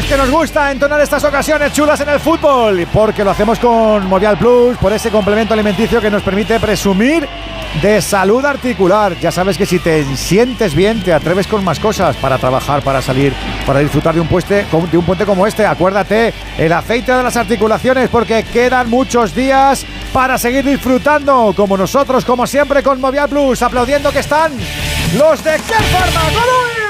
Es 0.00 0.06
que 0.06 0.16
nos 0.16 0.30
gusta 0.30 0.70
entonar 0.70 0.98
estas 1.02 1.22
ocasiones 1.24 1.74
chulas 1.74 2.00
en 2.00 2.08
el 2.08 2.18
fútbol, 2.18 2.88
porque 2.90 3.22
lo 3.22 3.32
hacemos 3.32 3.58
con 3.58 4.06
Movial 4.06 4.38
Plus, 4.38 4.78
por 4.78 4.94
ese 4.94 5.10
complemento 5.10 5.52
alimenticio 5.52 6.00
que 6.00 6.10
nos 6.10 6.22
permite 6.22 6.58
presumir 6.58 7.28
de 7.82 8.00
salud 8.00 8.42
articular. 8.42 9.14
Ya 9.20 9.30
sabes 9.30 9.58
que 9.58 9.66
si 9.66 9.78
te 9.78 10.02
sientes 10.16 10.74
bien, 10.74 11.02
te 11.02 11.12
atreves 11.12 11.46
con 11.46 11.62
más 11.62 11.78
cosas 11.78 12.16
para 12.16 12.38
trabajar, 12.38 12.80
para 12.80 13.02
salir, 13.02 13.34
para 13.66 13.80
disfrutar 13.80 14.14
de 14.14 14.22
un 14.22 14.26
puente, 14.26 14.64
de 14.90 14.96
un 14.96 15.04
puente 15.04 15.26
como 15.26 15.46
este. 15.46 15.66
Acuérdate, 15.66 16.32
el 16.56 16.72
aceite 16.72 17.12
de 17.12 17.22
las 17.22 17.36
articulaciones, 17.36 18.08
porque 18.08 18.42
quedan 18.44 18.88
muchos 18.88 19.34
días 19.34 19.84
para 20.14 20.38
seguir 20.38 20.64
disfrutando, 20.64 21.52
como 21.54 21.76
nosotros, 21.76 22.24
como 22.24 22.46
siempre, 22.46 22.82
con 22.82 23.02
Movial 23.02 23.28
Plus, 23.28 23.60
aplaudiendo 23.60 24.10
que 24.10 24.20
están 24.20 24.52
los 25.18 25.44
de 25.44 25.50
Care 25.50 25.84
Pharma. 25.92 26.22
¡Golui! 26.30 26.80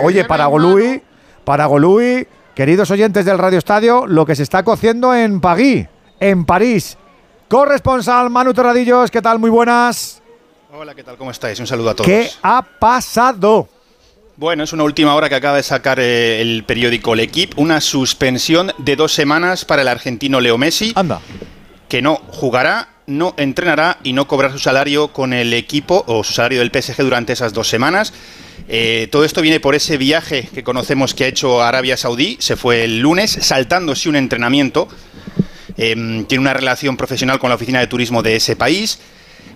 Oye, 0.00 0.24
para 0.24 0.46
Golui, 0.46 1.02
para 1.48 1.64
Golui, 1.64 2.26
queridos 2.54 2.90
oyentes 2.90 3.24
del 3.24 3.38
Radio 3.38 3.56
Estadio, 3.56 4.06
lo 4.06 4.26
que 4.26 4.36
se 4.36 4.42
está 4.42 4.62
cociendo 4.62 5.14
en 5.14 5.40
Pagui, 5.40 5.88
en 6.20 6.44
París. 6.44 6.98
Corresponsal 7.48 8.28
Manu 8.28 8.52
Terradillos, 8.52 9.10
¿qué 9.10 9.22
tal? 9.22 9.38
Muy 9.38 9.48
buenas. 9.48 10.20
Hola, 10.70 10.94
¿qué 10.94 11.02
tal? 11.02 11.16
¿Cómo 11.16 11.30
estáis? 11.30 11.58
Un 11.58 11.66
saludo 11.66 11.88
a 11.88 11.94
todos. 11.94 12.06
¿Qué 12.06 12.28
ha 12.42 12.60
pasado? 12.60 13.66
Bueno, 14.36 14.62
es 14.64 14.74
una 14.74 14.82
última 14.82 15.14
hora 15.14 15.30
que 15.30 15.36
acaba 15.36 15.56
de 15.56 15.62
sacar 15.62 15.98
eh, 16.00 16.42
el 16.42 16.64
periódico 16.64 17.14
L'Equipe, 17.14 17.54
una 17.56 17.80
suspensión 17.80 18.70
de 18.76 18.96
dos 18.96 19.14
semanas 19.14 19.64
para 19.64 19.80
el 19.80 19.88
argentino 19.88 20.42
Leo 20.42 20.58
Messi. 20.58 20.92
Anda. 20.96 21.22
Que 21.88 22.02
no 22.02 22.16
jugará, 22.30 22.90
no 23.06 23.32
entrenará 23.38 23.96
y 24.02 24.12
no 24.12 24.28
cobrará 24.28 24.52
su 24.52 24.58
salario 24.58 25.14
con 25.14 25.32
el 25.32 25.54
equipo 25.54 26.04
o 26.08 26.22
su 26.22 26.34
salario 26.34 26.58
del 26.58 26.70
PSG 26.70 27.02
durante 27.02 27.32
esas 27.32 27.54
dos 27.54 27.70
semanas. 27.70 28.12
Eh, 28.70 29.08
todo 29.10 29.24
esto 29.24 29.40
viene 29.40 29.60
por 29.60 29.74
ese 29.74 29.96
viaje 29.96 30.46
que 30.54 30.62
conocemos 30.62 31.14
que 31.14 31.24
ha 31.24 31.28
hecho 31.28 31.62
Arabia 31.62 31.96
Saudí. 31.96 32.36
Se 32.38 32.56
fue 32.56 32.84
el 32.84 33.00
lunes 33.00 33.30
saltándose 33.40 34.08
un 34.08 34.16
entrenamiento. 34.16 34.88
Em, 35.78 36.26
tiene 36.26 36.42
una 36.42 36.52
relación 36.52 36.96
profesional 36.96 37.38
con 37.38 37.48
la 37.48 37.56
oficina 37.56 37.80
de 37.80 37.86
turismo 37.86 38.22
de 38.22 38.36
ese 38.36 38.56
país. 38.56 38.98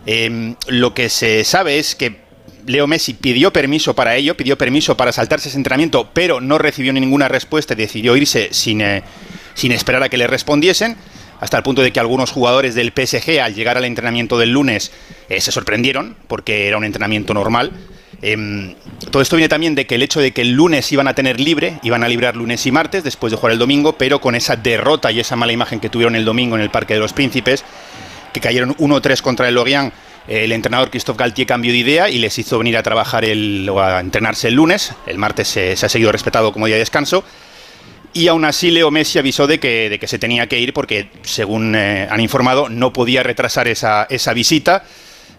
Em, 0.07 0.57
lo 0.69 0.95
que 0.95 1.09
se 1.09 1.45
sabe 1.45 1.79
es 1.79 1.95
que 1.95 2.23
Leo 2.67 2.87
Messi 2.87 3.15
pidió 3.15 3.53
permiso 3.53 3.95
para 3.95 4.17
ello, 4.17 4.37
pidió 4.37 4.57
permiso 4.57 4.97
para 4.97 5.13
saltarse 5.13 5.49
ese 5.49 5.59
entrenamiento, 5.59 6.11
pero 6.13 6.41
no 6.41 6.59
recibió 6.59 6.93
ninguna 6.93 7.29
respuesta 7.29 7.75
y 7.75 7.77
decidió 7.77 8.17
irse 8.17 8.49
sin, 8.53 8.81
eh, 8.81 9.03
sin 9.55 9.73
esperar 9.73 10.03
a 10.03 10.09
que 10.09 10.17
le 10.17 10.27
respondiesen, 10.27 10.97
hasta 11.41 11.57
el 11.57 11.65
punto 11.65 11.83
de 11.83 11.93
que 11.93 11.99
algunos 11.99 12.31
jugadores 12.31 12.75
del 12.75 12.93
PSG 12.93 13.41
al 13.41 13.55
llegar 13.55 13.77
al 13.77 13.85
entrenamiento 13.85 14.39
del 14.39 14.53
lunes 14.53 14.93
eh, 15.29 15.41
se 15.41 15.51
sorprendieron, 15.51 16.17
porque 16.29 16.69
era 16.69 16.79
un 16.79 16.85
entrenamiento 16.85 17.35
normal. 17.35 17.73
Em, 18.25 18.77
todo 19.11 19.21
esto 19.21 19.35
viene 19.35 19.49
también 19.49 19.75
de 19.75 19.85
que 19.85 19.97
el 19.97 20.03
hecho 20.03 20.21
de 20.21 20.31
que 20.31 20.43
el 20.43 20.53
lunes 20.53 20.91
iban 20.93 21.09
a 21.09 21.15
tener 21.15 21.41
libre, 21.41 21.81
iban 21.83 22.05
a 22.05 22.09
librar 22.09 22.37
lunes 22.37 22.65
y 22.67 22.71
martes 22.71 23.03
después 23.03 23.33
de 23.33 23.37
jugar 23.37 23.53
el 23.53 23.59
domingo, 23.59 23.99
pero 23.99 24.21
con 24.21 24.37
esa 24.37 24.55
derrota 24.55 25.11
y 25.11 25.19
esa 25.19 25.35
mala 25.35 25.53
imagen 25.53 25.81
que 25.81 25.89
tuvieron 25.89 26.15
el 26.15 26.25
domingo 26.25 26.55
en 26.55 26.63
el 26.63 26.71
Parque 26.71 26.95
de 26.95 27.01
los 27.01 27.13
Príncipes, 27.13 27.65
que 28.33 28.41
cayeron 28.41 28.77
1-3 28.77 29.21
contra 29.21 29.49
el 29.49 29.57
Lorient 29.57 29.93
El 30.29 30.53
entrenador 30.53 30.91
Christophe 30.91 31.19
Galtier 31.19 31.49
cambió 31.49 31.73
de 31.73 31.79
idea 31.79 32.09
y 32.09 32.19
les 32.19 32.39
hizo 32.39 32.59
venir 32.59 32.77
a 32.77 32.83
trabajar 32.85 33.25
el, 33.25 33.69
o 33.69 33.83
a 33.83 33.99
entrenarse 33.99 34.49
el 34.49 34.55
lunes. 34.55 34.95
El 35.07 35.19
martes 35.19 35.49
se, 35.49 35.77
se 35.77 35.85
ha 35.85 35.89
seguido 35.89 36.13
respetado 36.13 36.53
como 36.53 36.67
día 36.67 36.77
de 36.77 36.81
descanso. 36.81 37.25
Y 38.15 38.29
aún 38.29 38.45
así 38.45 38.71
Leo 38.71 38.91
Messi 38.91 39.19
avisó 39.19 39.47
de 39.47 39.59
que, 39.59 39.89
de 39.89 39.99
que 39.99 40.07
se 40.07 40.19
tenía 40.19 40.47
que 40.47 40.61
ir 40.61 40.73
porque, 40.75 41.09
según 41.23 41.75
eh, 41.75 42.07
han 42.11 42.21
informado, 42.21 42.69
no 42.69 42.93
podía 42.93 43.23
retrasar 43.23 43.69
esa, 43.69 44.07
esa 44.11 44.33
visita. 44.33 44.85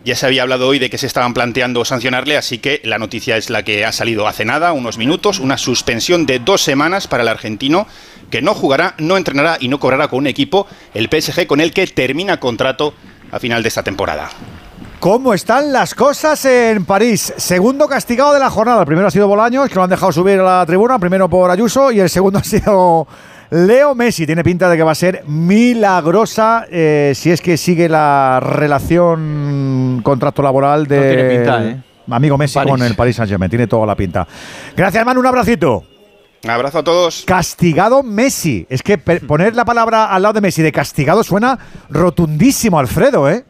Ya 0.06 0.18
se 0.18 0.26
había 0.26 0.42
hablado 0.42 0.68
hoy 0.68 0.80
de 0.80 0.90
que 0.90 0.98
se 0.98 1.08
estaban 1.08 1.34
planteando 1.34 1.86
sancionarle, 1.86 2.36
así 2.36 2.58
que 2.58 2.82
la 2.84 2.98
noticia 2.98 3.38
es 3.38 3.50
la 3.50 3.64
que 3.64 3.86
ha 3.86 3.94
salido 3.94 4.28
hace 4.28 4.44
nada, 4.44 4.74
unos 4.74 4.98
minutos, 4.98 5.40
una 5.40 5.58
suspensión 5.58 6.26
de 6.26 6.40
dos 6.40 6.62
semanas 6.62 7.08
para 7.08 7.24
el 7.24 7.30
argentino, 7.30 7.88
que 8.30 8.42
no 8.42 8.54
jugará, 8.54 8.96
no 8.98 9.16
entrenará 9.16 9.56
y 9.62 9.70
no 9.70 9.80
cobrará 9.80 10.10
con 10.10 10.20
un 10.20 10.28
equipo, 10.28 10.68
el 10.94 11.08
PSG, 11.08 11.48
con 11.48 11.62
el 11.62 11.72
que 11.72 11.88
termina 11.88 12.42
contrato 12.42 12.94
a 13.32 13.40
final 13.40 13.64
de 13.64 13.70
esta 13.70 13.84
temporada. 13.84 14.30
¿Cómo 15.00 15.34
están 15.34 15.72
las 15.72 15.96
cosas 15.96 16.44
en 16.44 16.84
París? 16.84 17.34
Segundo 17.38 17.88
castigado 17.88 18.34
de 18.34 18.40
la 18.40 18.50
jornada. 18.50 18.82
El 18.82 18.86
primero 18.86 19.08
ha 19.08 19.12
sido 19.12 19.28
Bolaños, 19.28 19.70
que 19.70 19.76
lo 19.76 19.84
han 19.84 19.90
dejado 19.90 20.12
subir 20.12 20.40
a 20.40 20.60
la 20.60 20.66
tribuna, 20.66 21.00
primero 21.00 21.30
por 21.30 21.50
Ayuso, 21.50 21.92
y 21.94 22.02
el 22.02 22.10
segundo 22.10 22.40
ha 22.42 22.44
sido 22.44 23.08
Leo 23.54 23.94
Messi. 23.94 24.26
Tiene 24.26 24.44
pinta 24.44 24.68
de 24.68 24.76
que 24.76 24.84
va 24.84 24.94
a 24.94 24.96
ser 24.96 25.24
milagrosa 25.28 26.66
eh, 26.72 27.14
si 27.16 27.30
es 27.30 27.40
que 27.40 27.56
sigue 27.56 27.88
la 27.88 28.40
relación 28.42 30.02
contrato 30.04 30.42
laboral 30.42 30.88
de 30.88 30.96
No 30.98 31.04
tiene 31.04 31.30
pinta, 31.38 31.64
¿eh? 31.64 31.84
amigo 32.10 32.36
Messi 32.38 32.56
París. 32.56 32.72
con 32.72 32.82
el 32.82 32.96
Paris 32.96 33.16
Saint-Germain. 33.16 33.50
Tiene 33.52 33.68
toda 33.68 33.86
la 33.86 33.96
pinta. 33.96 34.28
Gracias, 34.76 35.06
Manu. 35.06 35.20
Un 35.20 35.28
abracito. 35.28 35.84
Un 36.44 36.50
abrazo 36.50 36.80
a 36.80 36.84
todos. 36.84 37.24
Castigado 37.28 38.02
Messi. 38.02 38.66
Es 38.70 38.82
que 38.82 38.98
poner 39.28 39.56
la 39.56 39.66
palabra 39.66 40.06
al 40.08 40.24
lado 40.24 40.34
de 40.34 40.42
Messi 40.42 40.64
de 40.64 40.72
castigado 40.72 41.24
suena 41.24 41.60
rotundísimo, 41.92 42.80
Alfredo, 42.80 43.30
¿eh? 43.30 43.46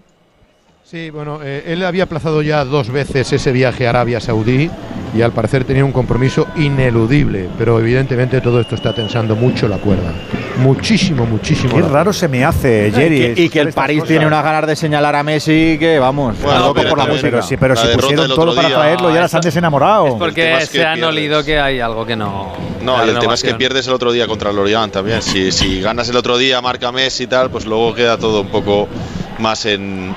Sí, 0.84 1.12
bueno, 1.12 1.40
eh, 1.42 1.64
él 1.68 1.84
había 1.86 2.04
aplazado 2.04 2.42
ya 2.42 2.66
dos 2.66 2.90
veces 2.90 3.32
ese 3.32 3.52
viaje 3.54 3.88
a 3.88 3.92
Arabia 3.92 4.20
Saudí 4.20 4.70
y 5.14 5.22
al 5.22 5.32
parecer 5.32 5.64
tenía 5.64 5.86
un 5.86 5.92
compromiso 5.92 6.48
ineludible, 6.56 7.50
pero 7.58 7.80
evidentemente 7.80 8.42
todo 8.42 8.60
esto 8.60 8.76
está 8.76 8.94
tensando 8.94 9.36
mucho 9.36 9.68
la 9.68 9.78
cuerda. 9.78 10.12
Muchísimo, 10.58 11.26
muchísimo. 11.26 11.76
Qué 11.76 11.82
la 11.82 11.88
raro 11.88 12.14
se 12.14 12.28
me 12.28 12.44
hace, 12.46 12.88
Y 12.90 12.92
Jerry. 12.92 13.34
que, 13.36 13.42
y 13.44 13.50
que 13.50 13.60
el 13.60 13.74
París 13.74 14.00
cosas. 14.00 14.10
tiene 14.10 14.28
unas 14.28 14.44
ganas 14.44 14.68
de 14.68 14.76
señalar 14.76 15.16
a 15.16 15.24
Messi 15.24 15.78
que, 15.80 16.00
vamos, 16.00 16.36
Bueno, 16.42 16.60
loco 16.60 16.74
pero 16.76 16.90
por 16.90 16.98
la 16.98 17.06
música. 17.06 17.30
Pero 17.30 17.42
sí, 17.44 17.58
pero 17.58 17.74
La 17.76 17.82
si 17.82 17.88
pusieron 17.96 18.28
todo 18.28 18.56
para 18.56 18.70
traerlo 18.70 19.10
y 19.12 19.14
ahora 19.16 19.28
se 19.28 19.36
han 19.38 19.42
desenamorado. 19.42 20.06
tema 20.06 20.20
Porque 20.20 20.54
es 20.58 20.70
que 20.70 20.78
se 20.80 20.86
han 20.86 21.04
olido 21.04 21.44
que 21.44 21.60
hay 21.60 21.80
algo 21.80 22.06
que 22.06 22.16
no. 22.16 22.54
No, 22.82 23.06
y 23.06 23.10
el 23.10 23.20
tema 23.20 23.34
es 23.36 23.44
que 23.44 23.54
pierdes 23.56 23.88
el 23.88 23.94
otro 23.94 24.12
día 24.12 24.28
contra 24.28 24.50
el 24.50 24.56
Lorient 24.56 24.92
también. 24.94 25.22
Si, 25.22 25.52
si 25.52 25.82
ganas 25.82 26.10
el 26.10 26.18
otro 26.18 26.38
día, 26.38 26.62
marca 26.62 26.92
Messi 26.92 27.24
y 27.24 27.28
tal, 27.28 27.50
pues 27.50 27.66
luego 27.66 27.94
queda 27.94 28.18
todo 28.18 28.42
un 28.42 28.48
poco 28.50 28.88
más 29.44 29.66
en. 29.68 30.16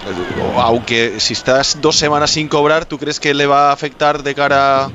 Aunque 0.56 1.20
si 1.20 1.34
estás 1.34 1.78
dos 1.82 1.96
semanas 1.96 2.30
sin 2.30 2.48
cobrar, 2.48 2.86
¿tú 2.86 2.96
crees 2.98 3.20
que 3.20 3.34
le 3.34 3.44
va 3.44 3.68
a 3.68 3.72
afectar 3.72 4.22
de 4.22 4.34
cara 4.34 4.88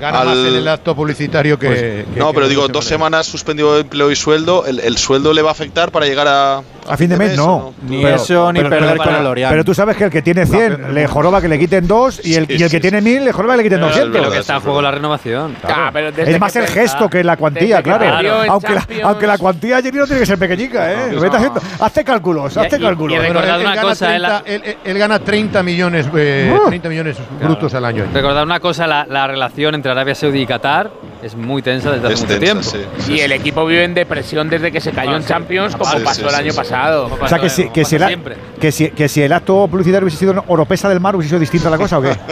Gana 0.00 0.20
al- 0.20 0.26
más 0.28 0.38
en 0.38 0.54
el 0.56 0.66
acto 0.68 0.96
publicitario 0.96 1.58
que. 1.58 1.66
Pues, 1.68 1.80
que- 1.80 2.06
no, 2.16 2.28
que 2.28 2.34
pero 2.34 2.48
digo, 2.48 2.66
dos 2.68 2.84
semanas 2.84 3.26
suspendido 3.26 3.74
de 3.74 3.82
empleo 3.82 4.10
y 4.10 4.16
sueldo. 4.16 4.66
¿El, 4.66 4.80
el 4.80 4.96
sueldo 4.98 5.32
le 5.32 5.42
va 5.42 5.50
a 5.50 5.52
afectar 5.52 5.92
para 5.92 6.06
llegar 6.06 6.26
a. 6.28 6.62
A 6.90 6.96
fin 6.96 7.08
de 7.10 7.16
mes, 7.16 7.36
no. 7.36 7.72
Ni 7.88 8.04
eso, 8.04 8.52
ni 8.52 8.60
perder 8.60 8.96
con 8.98 9.14
el 9.14 9.24
Lorient. 9.24 9.50
Pero 9.50 9.64
tú 9.64 9.74
sabes 9.74 9.96
que 9.96 10.04
el 10.04 10.10
que 10.10 10.22
tiene 10.22 10.46
100 10.46 10.94
le 10.94 11.06
joroba 11.06 11.40
que 11.40 11.48
le 11.48 11.58
quiten 11.58 11.86
dos 11.86 12.20
y 12.24 12.34
el, 12.34 12.46
Sí, 12.46 12.54
y 12.58 12.62
el 12.62 12.70
que 12.70 12.76
sí, 12.76 12.80
tiene 12.80 13.00
1000 13.00 13.24
le 13.24 13.32
joroba 13.32 13.54
que 13.54 13.58
le 13.58 13.62
quiten 13.64 13.78
Pero, 13.80 13.88
200. 13.88 14.18
pero 14.20 14.30
que 14.32 14.38
está 14.38 14.54
en 14.56 14.60
juego 14.60 14.82
la 14.82 14.90
renovación. 14.90 15.56
Ah, 15.64 15.92
Es 16.16 16.40
más 16.40 16.54
el 16.56 16.66
gesto 16.66 17.08
que 17.08 17.22
la 17.24 17.36
cuantía, 17.36 17.82
claro. 17.82 18.04
Aunque 18.48 18.74
la, 18.74 18.80
Champions- 18.80 19.04
aunque 19.04 19.26
la 19.26 19.38
cuantía, 19.38 19.82
Jerry, 19.82 19.98
no 19.98 20.04
tiene 20.06 20.20
que 20.20 20.26
ser 20.26 20.38
pequeñica, 20.38 20.92
¿eh? 20.92 20.96
No. 21.12 21.20
Vete 21.20 21.36
haciendo- 21.36 21.60
hazte 21.80 22.04
cálculos, 22.04 22.56
hazte 22.56 22.76
y- 22.76 22.80
cálculos. 22.80 23.16
y 23.16 23.20
recordad 23.20 23.60
una 23.60 23.74
gana 23.74 23.82
cosa, 23.82 24.14
él 24.16 24.22
30, 24.22 24.42
él, 24.46 24.62
él- 24.64 24.76
él 24.84 24.98
gana 24.98 25.18
30 25.18 25.62
millones, 25.62 26.08
eh, 26.16 26.56
Uh. 26.64 26.68
30 26.68 26.88
millones 26.88 27.16
brutos 27.42 27.74
al 27.74 27.84
año. 27.84 28.04
Recordad 28.12 28.42
una 28.44 28.60
cosa, 28.60 28.86
la, 28.86 29.06
la 29.08 29.26
relación 29.26 29.74
entre 29.74 29.90
Arabia 29.92 30.14
Saudí 30.14 30.42
y 30.42 30.46
Qatar 30.46 30.90
es 31.22 31.34
muy 31.34 31.62
tensa 31.62 31.90
desde 31.90 32.06
hace 32.14 32.24
mucho 32.26 32.38
tiempo. 32.38 32.62
Y 33.08 33.20
el 33.20 33.32
equipo 33.32 33.66
vive 33.66 33.84
en 33.84 33.94
depresión 33.94 34.48
desde 34.48 34.70
que 34.70 34.80
se 34.80 34.92
cayó 34.92 35.12
Ah, 35.12 35.16
en. 35.16 35.24
Champions, 35.24 35.74
como 35.76 35.90
Sí, 35.90 35.98
pasó 36.04 36.28
el 36.28 36.34
año 36.34 36.52
sí. 36.52 36.56
Pasado. 36.78 37.10
O 37.20 37.28
sea, 37.28 37.38
que 37.38 37.48
si, 37.48 37.68
que, 37.70 37.84
si 37.84 37.96
el, 37.96 38.22
que, 38.60 38.72
si, 38.72 38.90
que 38.90 39.08
si 39.08 39.22
el 39.22 39.32
acto 39.32 39.66
publicitario 39.68 40.04
hubiese 40.06 40.18
sido 40.18 40.44
Oropesa 40.48 40.88
del 40.88 41.00
Mar, 41.00 41.14
hubiese 41.16 41.30
sido 41.30 41.40
distinta 41.40 41.70
la 41.70 41.78
cosa 41.78 41.98
o 41.98 42.02
qué? 42.02 42.16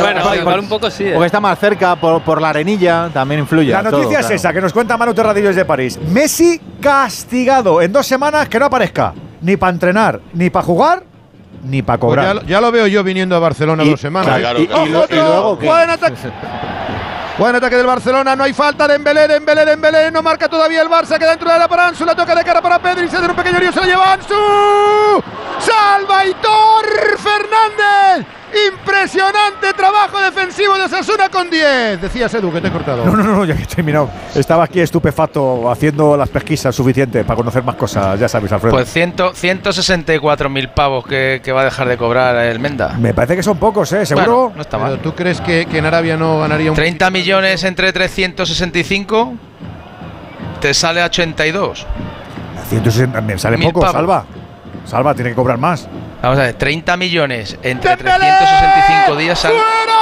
Bueno, 0.00 0.34
igual 0.34 0.60
un 0.60 0.68
poco 0.68 0.90
sí. 0.90 1.04
¿eh? 1.04 1.12
Porque 1.14 1.26
está 1.26 1.40
más 1.40 1.58
cerca 1.58 1.96
por, 1.96 2.20
por 2.20 2.40
la 2.40 2.50
arenilla, 2.50 3.08
también 3.14 3.40
influye. 3.40 3.72
La 3.72 3.82
noticia 3.82 4.02
todo, 4.04 4.12
es 4.12 4.18
claro. 4.18 4.34
esa, 4.34 4.52
que 4.52 4.60
nos 4.60 4.72
cuenta 4.74 4.96
Manu 4.98 5.14
Terradillo 5.14 5.48
desde 5.48 5.64
París. 5.64 5.98
Messi 6.10 6.60
castigado 6.82 7.80
en 7.80 7.90
dos 7.90 8.06
semanas 8.06 8.46
que 8.48 8.58
no 8.58 8.66
aparezca. 8.66 9.14
Ni 9.40 9.56
para 9.56 9.72
entrenar, 9.72 10.20
ni 10.34 10.50
para 10.50 10.66
jugar, 10.66 11.02
ni 11.64 11.80
para 11.80 11.98
Pues 11.98 12.14
ya, 12.14 12.22
cobrar. 12.32 12.46
ya 12.46 12.60
lo 12.60 12.70
veo 12.70 12.86
yo 12.88 13.02
viniendo 13.02 13.34
a 13.34 13.38
Barcelona 13.38 13.82
Y- 13.84 13.90
dos 13.90 14.00
semanas. 14.00 14.38
Claro, 14.38 14.60
Y, 14.60 14.66
claro. 14.66 14.86
y 14.86 15.14
luego. 15.14 15.58
Buen 17.40 17.56
ataque. 17.56 17.76
Del 17.76 17.86
Barcelona, 17.86 18.36
no 18.36 18.44
hay 18.44 18.52
falta 18.52 18.86
de 18.86 18.96
Embelé, 18.96 19.26
de 19.26 19.36
Embelé, 19.36 19.64
de 19.64 19.72
Embelé, 19.72 20.10
no 20.10 20.20
marca 20.20 20.46
todavía 20.46 20.82
el 20.82 20.90
Barça, 20.90 21.18
queda 21.18 21.30
dentro 21.30 21.50
de 21.50 21.58
la 21.58 21.66
para 21.66 21.86
Ansu, 21.86 22.04
la 22.04 22.14
toca 22.14 22.34
de 22.34 22.44
cara 22.44 22.60
para 22.60 22.78
Pedri, 22.78 23.08
se 23.08 23.18
da 23.18 23.28
un 23.28 23.34
pequeño 23.34 23.58
lío, 23.58 23.72
se 23.72 23.80
la 23.80 23.86
lleva 23.86 24.12
Ansu, 24.12 25.22
salva 25.58 26.26
Hitor 26.26 27.16
Fernández, 27.16 28.26
impresionante 28.72 29.72
trabajo 29.76 30.20
defensivo 30.20 30.76
de 30.78 30.88
Sasuna 30.88 31.28
con 31.28 31.50
10, 31.50 32.00
decías 32.00 32.32
Edu, 32.34 32.52
que 32.52 32.60
te 32.60 32.68
he 32.68 32.70
cortado. 32.70 33.04
No, 33.04 33.12
no, 33.12 33.22
no, 33.22 33.44
ya 33.44 33.54
que 33.54 33.62
he 33.62 33.66
terminado. 33.66 34.10
Estaba 34.34 34.64
aquí 34.64 34.80
estupefacto 34.80 35.70
haciendo 35.70 36.16
las 36.16 36.28
pesquisas 36.28 36.74
suficientes 36.74 37.24
para 37.24 37.36
conocer 37.36 37.62
más 37.62 37.76
cosas, 37.76 38.18
ya 38.18 38.28
sabes, 38.28 38.52
Alfredo. 38.52 38.74
Pues 38.74 38.90
164 38.90 40.50
mil 40.50 40.68
pavos 40.70 41.06
que, 41.06 41.40
que 41.42 41.52
va 41.52 41.62
a 41.62 41.64
dejar 41.64 41.88
de 41.88 41.96
cobrar 41.96 42.36
el 42.36 42.58
Menda. 42.58 42.96
Me 42.98 43.14
parece 43.14 43.36
que 43.36 43.42
son 43.42 43.58
pocos, 43.58 43.92
¿eh? 43.92 44.04
Seguro. 44.04 44.26
Bueno, 44.26 44.52
no 44.56 44.62
está 44.62 44.78
Pero 44.78 44.90
mal. 44.90 44.98
¿Tú 45.00 45.14
crees 45.14 45.40
que, 45.40 45.66
que 45.66 45.78
en 45.78 45.86
Arabia 45.86 46.16
no 46.16 46.40
ganaría 46.40 46.70
un 46.70 46.76
30 46.76 47.10
millones 47.10 47.64
entre 47.64 47.92
365 47.92 49.34
te 50.60 50.74
sale 50.74 51.00
a 51.00 51.06
82. 51.06 51.86
160, 52.68 53.20
me 53.22 53.38
sale 53.38 53.58
poco, 53.58 53.80
pavos. 53.80 53.94
Salva. 53.94 54.24
Salva, 54.84 55.14
tiene 55.14 55.30
que 55.30 55.36
cobrar 55.36 55.58
más. 55.58 55.88
Vamos 56.22 56.38
a 56.38 56.42
ver, 56.42 56.54
30 56.54 56.96
millones 56.98 57.56
entre 57.62 57.96
¡Dembélé! 57.96 58.18
365 58.18 59.16
días 59.16 59.38
sale. 59.38 59.54
¡Fuera! 59.58 59.96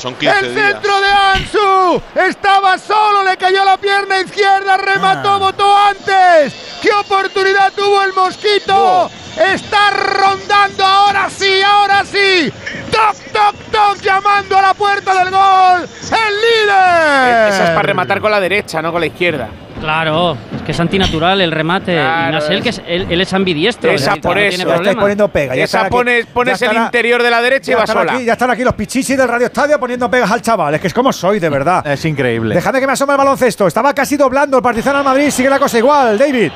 Son 0.00 0.14
15 0.14 0.38
El 0.40 0.54
días. 0.54 0.66
centro 0.72 1.00
de 1.00 1.10
Ansu 1.10 2.02
estaba 2.28 2.78
solo, 2.78 3.22
le 3.24 3.36
cayó 3.36 3.64
la 3.64 3.76
pierna 3.76 4.18
izquierda, 4.20 4.76
remató, 4.76 5.32
Ah. 5.34 5.38
votó 5.38 5.76
antes. 5.76 6.54
¡Qué 6.82 6.90
oportunidad 6.92 7.72
tuvo 7.74 8.02
el 8.02 8.12
mosquito! 8.12 9.10
Está 9.36 9.90
rondando 9.90 10.84
ahora 10.84 11.28
sí, 11.28 11.60
ahora 11.62 12.04
sí. 12.04 12.50
Toc, 12.90 13.16
toc, 13.32 13.54
toc, 13.70 14.00
llamando 14.00 14.56
a 14.56 14.62
la 14.62 14.74
puerta 14.74 15.12
del 15.22 15.30
gol. 15.30 15.82
El 15.82 16.34
líder. 16.40 17.48
Esa 17.48 17.64
es 17.64 17.70
para 17.70 17.82
rematar 17.82 18.20
con 18.20 18.30
la 18.30 18.40
derecha, 18.40 18.80
no 18.80 18.90
con 18.92 19.00
la 19.00 19.06
izquierda. 19.08 19.48
Claro, 19.80 20.36
es 20.56 20.62
que 20.62 20.72
es 20.72 20.80
antinatural 20.80 21.40
el 21.40 21.52
remate. 21.52 21.92
Claro, 21.94 22.32
más 22.32 22.50
él, 22.50 22.62
que 22.62 22.70
es, 22.70 22.80
él, 22.86 23.06
él 23.10 23.20
es 23.20 23.32
ambidiestro. 23.32 23.90
Esa 23.90 24.14
es 24.14 24.20
por 24.20 24.34
no 24.36 24.40
eso. 24.40 24.56
tiene 24.56 24.70
Ya 24.70 24.76
estáis 24.76 24.96
poniendo 24.96 25.28
pega. 25.28 25.54
Ya 25.54 25.64
Esa 25.64 25.80
aquí- 25.82 25.90
pones, 25.90 26.26
ya 26.26 26.32
pones 26.32 26.62
el 26.62 26.76
interior 26.76 27.22
de 27.22 27.30
la 27.30 27.42
derecha 27.42 27.70
y 27.70 27.74
ya 27.74 27.76
va 27.78 27.84
están 27.84 27.96
sola. 27.98 28.12
Aquí, 28.14 28.24
ya 28.24 28.32
están 28.32 28.50
aquí 28.50 28.64
los 28.64 28.74
pichichis 28.74 29.16
del 29.16 29.28
Radio 29.28 29.46
Estadio 29.46 29.78
poniendo 29.78 30.10
pegas 30.10 30.30
al 30.30 30.40
chaval. 30.42 30.74
Es 30.74 30.80
que 30.80 30.86
es 30.86 30.94
como 30.94 31.12
soy, 31.12 31.38
de 31.38 31.48
verdad. 31.50 31.86
Es 31.86 32.04
increíble. 32.04 32.54
Dejadme 32.54 32.80
que 32.80 32.86
me 32.86 32.94
asome 32.94 33.12
el 33.12 33.18
baloncesto. 33.18 33.66
Estaba 33.66 33.92
casi 33.94 34.16
doblando 34.16 34.56
el 34.56 34.62
Partizan 34.62 34.96
al 34.96 35.04
Madrid. 35.04 35.30
Sigue 35.30 35.50
la 35.50 35.58
cosa 35.58 35.78
igual, 35.78 36.16
David. 36.18 36.50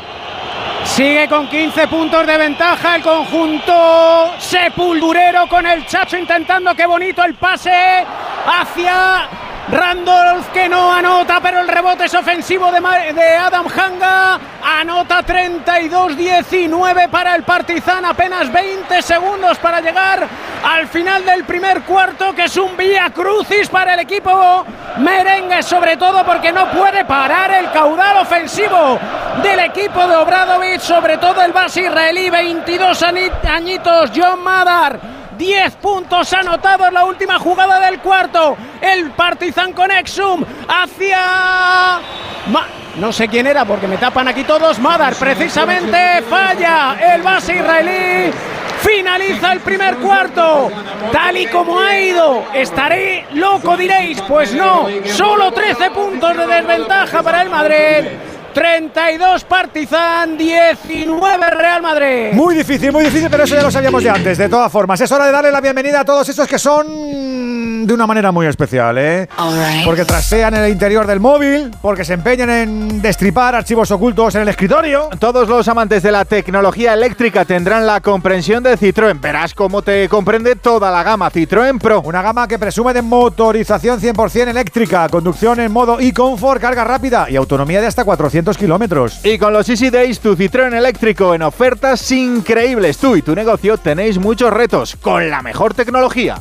Sigue 0.85 1.29
con 1.29 1.47
15 1.47 1.89
puntos 1.89 2.27
de 2.27 2.39
ventaja 2.39 2.97
el 2.97 3.03
conjunto 3.03 4.31
sepulturero 4.39 5.47
con 5.47 5.67
el 5.67 5.85
Chacho 5.87 6.17
intentando 6.17 6.75
qué 6.75 6.87
bonito 6.87 7.23
el 7.23 7.35
pase 7.35 7.71
hacia 8.47 9.29
Randolph 9.71 10.49
que 10.53 10.69
no 10.69 10.93
anota, 10.93 11.39
pero 11.41 11.61
el 11.61 11.69
rebote 11.69 12.07
es 12.07 12.15
ofensivo 12.15 12.71
de, 12.73 12.81
de 13.13 13.37
Adam 13.37 13.67
Hanga. 13.69 14.39
Anota 14.81 15.21
32-19 15.23 17.09
para 17.09 17.35
el 17.37 17.43
Partizan. 17.45 18.05
Apenas 18.05 18.51
20 18.53 19.01
segundos 19.03 19.59
para 19.59 19.81
llegar 19.81 20.27
al 20.65 20.89
final 20.89 21.25
del 21.25 21.45
primer 21.45 21.83
cuarto, 21.83 22.35
que 22.35 22.45
es 22.45 22.57
un 22.57 22.77
vía 22.77 23.11
crucis 23.15 23.69
para 23.69 23.95
el 23.95 24.01
equipo 24.01 24.65
merengue, 24.99 25.63
sobre 25.63 25.97
todo 25.97 26.25
porque 26.25 26.53
no 26.53 26.69
puede 26.71 27.05
parar 27.05 27.53
el 27.53 27.71
caudal 27.71 28.19
ofensivo 28.19 28.99
del 29.43 29.61
equipo 29.61 30.07
de 30.07 30.17
Obradovic, 30.17 30.81
sobre 30.81 31.17
todo 31.19 31.43
el 31.43 31.53
base 31.53 31.83
israelí, 31.83 32.29
22 32.29 33.03
ani- 33.03 33.31
añitos, 33.49 34.11
John 34.15 34.43
Madar. 34.43 35.20
10 35.41 35.77
puntos 35.77 36.31
anotados 36.35 36.89
en 36.89 36.93
la 36.95 37.05
última 37.07 37.39
jugada 37.39 37.81
del 37.81 37.99
cuarto. 38.01 38.59
El 38.83 39.11
Partizan 39.13 39.73
con 39.73 39.91
Exum 39.91 40.45
hacia. 40.69 41.99
Ma- 42.53 42.67
no 42.97 43.11
sé 43.11 43.27
quién 43.27 43.47
era 43.47 43.65
porque 43.65 43.89
me 43.89 43.97
tapan 43.97 44.29
aquí 44.29 44.45
todos. 44.45 44.79
Madar 44.79 45.15
precisamente 45.15 46.23
falla 46.29 46.95
el 47.15 47.23
base 47.23 47.57
israelí. 47.57 48.31
Finaliza 48.83 49.53
el 49.53 49.61
primer 49.61 49.97
cuarto. 49.97 50.71
Tal 51.11 51.37
y 51.39 51.47
como 51.47 51.81
ha 51.81 51.99
ido. 51.99 52.45
Estaré 52.53 53.27
loco, 53.33 53.79
diréis. 53.79 54.21
Pues 54.23 54.53
no. 54.53 54.89
Solo 55.07 55.53
13 55.53 55.91
puntos 55.91 56.37
de 56.37 56.47
desventaja 56.47 57.23
para 57.23 57.41
el 57.41 57.49
Madrid. 57.49 58.09
32 58.53 59.45
Partizan, 59.45 60.37
19 60.37 61.51
Real 61.51 61.83
Madrid. 61.83 62.33
Muy 62.33 62.55
difícil, 62.55 62.93
muy 62.93 63.05
difícil, 63.05 63.29
pero 63.31 63.45
eso 63.45 63.55
ya 63.55 63.63
lo 63.63 63.71
sabíamos 63.71 64.03
de 64.03 64.11
antes. 64.11 64.39
De 64.39 64.49
todas 64.49 64.71
formas, 64.71 65.01
es 65.01 65.11
hora 65.13 65.27
de 65.27 65.33
darle 65.33 65.51
la 65.51 65.61
bienvenida 65.61 66.01
a 66.01 66.05
todos 66.05 66.29
esos 66.29 66.47
que 66.49 66.59
son 66.59 67.87
de 67.87 67.95
una 67.95 68.07
manera 68.07 68.33
muy 68.33 68.47
especial, 68.47 68.99
¿eh? 68.99 69.29
Porque 69.85 70.05
trastean 70.05 70.55
en 70.55 70.65
el 70.65 70.73
interior 70.73 71.07
del 71.07 71.21
móvil, 71.21 71.71
porque 71.81 72.05
se 72.05 72.15
empeñan 72.15 72.51
en 72.51 73.03
destripar 73.03 73.55
archivos 73.55 73.91
ocultos 73.91 74.35
en 74.35 74.43
el 74.43 74.49
escritorio. 74.49 75.09
Todos 75.19 75.49
los 75.49 75.67
amantes 75.69 76.03
de 76.03 76.13
la 76.13 76.25
tecnología 76.25 76.95
eléctrica 76.95 77.45
tendrán 77.45 77.87
la 77.87 78.01
comprensión 78.01 78.63
de 78.63 78.77
Citroën. 78.77 79.21
Verás 79.21 79.55
cómo 79.55 79.83
te 79.83 80.09
comprende 80.09 80.57
toda 80.57 80.91
la 80.91 81.03
gama 81.03 81.31
Citroën 81.31 81.79
Pro. 81.79 82.03
Una 82.03 82.23
gama 82.23 82.47
que 82.49 82.59
presume 82.59 82.93
de 82.93 83.03
motorización 83.03 84.01
100% 84.01 84.49
eléctrica, 84.49 85.09
conducción 85.09 85.61
en 85.61 85.73
modo 85.73 86.01
e-comfort, 86.01 86.61
carga 86.61 86.85
rápida 86.85 87.27
y 87.31 87.37
autonomía 87.37 87.81
de 87.81 87.87
hasta 87.87 88.05
400 88.05 88.40
Y 89.25 89.39
con 89.39 89.53
los 89.53 89.69
Easy 89.69 89.91
Days, 89.91 90.21
tu 90.21 90.37
Citroën 90.37 90.75
eléctrico 90.75 91.35
en 91.35 91.43
ofertas 91.43 92.11
increíbles. 92.13 92.99
Tú 92.99 93.17
y 93.17 93.23
tu 93.23 93.35
negocio 93.35 93.77
tenéis 93.79 94.19
muchos 94.19 94.53
retos 94.53 94.97
con 94.97 95.31
la 95.31 95.43
mejor 95.43 95.75
tecnología. 95.75 96.41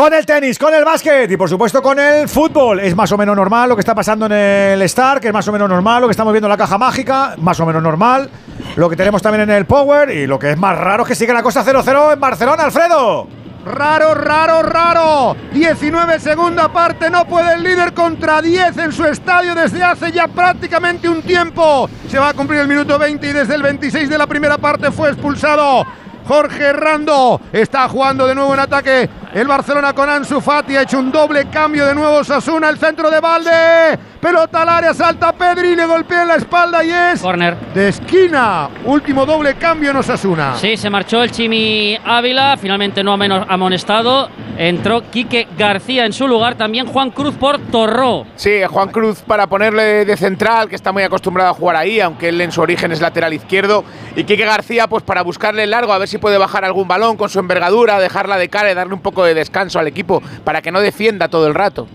Con 0.00 0.14
el 0.14 0.24
tenis, 0.24 0.58
con 0.58 0.72
el 0.72 0.82
básquet 0.82 1.30
y 1.30 1.36
por 1.36 1.50
supuesto 1.50 1.82
con 1.82 1.98
el 1.98 2.26
fútbol. 2.26 2.80
Es 2.80 2.96
más 2.96 3.12
o 3.12 3.18
menos 3.18 3.36
normal 3.36 3.68
lo 3.68 3.76
que 3.76 3.80
está 3.80 3.94
pasando 3.94 4.24
en 4.24 4.32
el 4.32 4.80
Star, 4.80 5.20
que 5.20 5.26
es 5.26 5.34
más 5.34 5.46
o 5.46 5.52
menos 5.52 5.68
normal 5.68 6.00
lo 6.00 6.08
que 6.08 6.12
estamos 6.12 6.32
viendo 6.32 6.46
en 6.46 6.52
la 6.52 6.56
caja 6.56 6.78
mágica, 6.78 7.34
más 7.36 7.60
o 7.60 7.66
menos 7.66 7.82
normal. 7.82 8.30
Lo 8.76 8.88
que 8.88 8.96
tenemos 8.96 9.20
también 9.20 9.42
en 9.42 9.54
el 9.54 9.66
Power 9.66 10.08
y 10.08 10.26
lo 10.26 10.38
que 10.38 10.52
es 10.52 10.56
más 10.56 10.78
raro 10.78 11.02
es 11.02 11.08
que 11.10 11.14
sigue 11.14 11.34
la 11.34 11.42
cosa 11.42 11.62
0-0 11.62 12.14
en 12.14 12.18
Barcelona, 12.18 12.64
Alfredo. 12.64 13.28
Raro, 13.66 14.14
raro, 14.14 14.62
raro. 14.62 15.36
19 15.52 16.18
segunda 16.18 16.72
parte, 16.72 17.10
no 17.10 17.26
puede 17.26 17.52
el 17.52 17.62
líder 17.62 17.92
contra 17.92 18.40
10 18.40 18.78
en 18.78 18.92
su 18.92 19.04
estadio 19.04 19.54
desde 19.54 19.84
hace 19.84 20.12
ya 20.12 20.28
prácticamente 20.28 21.10
un 21.10 21.20
tiempo. 21.20 21.90
Se 22.08 22.18
va 22.18 22.30
a 22.30 22.32
cumplir 22.32 22.60
el 22.60 22.68
minuto 22.68 22.98
20 22.98 23.28
y 23.28 23.32
desde 23.34 23.54
el 23.54 23.62
26 23.62 24.08
de 24.08 24.16
la 24.16 24.26
primera 24.26 24.56
parte 24.56 24.90
fue 24.92 25.10
expulsado. 25.10 25.84
Jorge 26.30 26.72
Rando 26.72 27.40
está 27.52 27.88
jugando 27.88 28.24
de 28.24 28.36
nuevo 28.36 28.54
en 28.54 28.60
ataque. 28.60 29.10
El 29.32 29.46
Barcelona 29.46 29.92
con 29.92 30.08
Ansu 30.10 30.40
Fati 30.40 30.74
ha 30.74 30.82
hecho 30.82 30.98
un 30.98 31.12
doble 31.12 31.46
cambio 31.50 31.86
de 31.86 31.94
nuevo 31.94 32.24
Sasuna, 32.24 32.68
el 32.68 32.78
centro 32.78 33.08
de 33.10 33.20
Valde. 33.20 33.96
Pelota 34.20 34.62
al 34.62 34.68
área, 34.68 34.92
salta 34.92 35.32
Pedri, 35.32 35.76
le 35.76 35.86
golpea 35.86 36.22
en 36.22 36.28
la 36.28 36.34
espalda 36.34 36.84
y 36.84 36.90
es 36.90 37.22
Corner. 37.22 37.56
de 37.72 37.88
esquina. 37.88 38.68
Último 38.84 39.24
doble 39.24 39.54
cambio 39.54 39.92
en 39.92 39.96
Osasuna. 39.96 40.56
Sí, 40.56 40.76
se 40.76 40.90
marchó 40.90 41.22
el 41.22 41.30
Chimi 41.30 41.96
Ávila, 42.04 42.56
finalmente 42.60 43.02
no 43.04 43.12
ha 43.12 43.16
menos 43.16 43.46
amonestado. 43.48 44.28
Entró 44.58 45.08
Quique 45.10 45.48
García 45.56 46.04
en 46.04 46.12
su 46.12 46.28
lugar, 46.28 46.56
también 46.56 46.86
Juan 46.86 47.10
Cruz 47.12 47.34
por 47.36 47.58
Torró. 47.58 48.26
Sí, 48.36 48.60
Juan 48.68 48.90
Cruz 48.90 49.22
para 49.22 49.46
ponerle 49.46 50.04
de 50.04 50.16
central, 50.18 50.68
que 50.68 50.76
está 50.76 50.92
muy 50.92 51.02
acostumbrado 51.02 51.48
a 51.50 51.54
jugar 51.54 51.76
ahí, 51.76 51.98
aunque 52.00 52.28
él 52.28 52.40
en 52.42 52.52
su 52.52 52.60
origen 52.60 52.92
es 52.92 53.00
lateral 53.00 53.32
izquierdo. 53.32 53.84
Y 54.16 54.24
Quique 54.24 54.44
García, 54.44 54.86
pues 54.86 55.02
para 55.02 55.22
buscarle 55.22 55.62
el 55.64 55.70
largo, 55.70 55.94
a 55.94 55.98
ver 55.98 56.08
si 56.08 56.18
puede 56.18 56.36
bajar 56.36 56.66
algún 56.66 56.88
balón 56.88 57.16
con 57.16 57.30
su 57.30 57.38
envergadura, 57.38 57.98
dejarla 57.98 58.36
de 58.36 58.50
cara 58.50 58.70
y 58.70 58.74
darle 58.74 58.92
un 58.92 59.00
poco 59.00 59.19
de 59.24 59.34
descanso 59.34 59.78
al 59.78 59.86
equipo 59.86 60.22
para 60.44 60.62
que 60.62 60.72
no 60.72 60.80
defienda 60.80 61.28
todo 61.28 61.46
el 61.46 61.54
rato. 61.54 61.86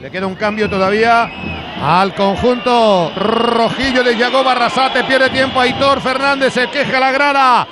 Le 0.00 0.10
queda 0.10 0.26
un 0.26 0.34
cambio 0.34 0.68
todavía 0.68 1.30
al 1.80 2.14
conjunto 2.14 3.12
rojillo 3.16 4.02
de 4.02 4.16
Yago 4.16 4.42
Barrasate. 4.42 5.04
Pierde 5.04 5.30
tiempo 5.30 5.60
Aitor 5.60 6.00
Fernández, 6.00 6.52
se 6.52 6.68
queja 6.68 6.98
la 6.98 7.12
grada. 7.12 7.68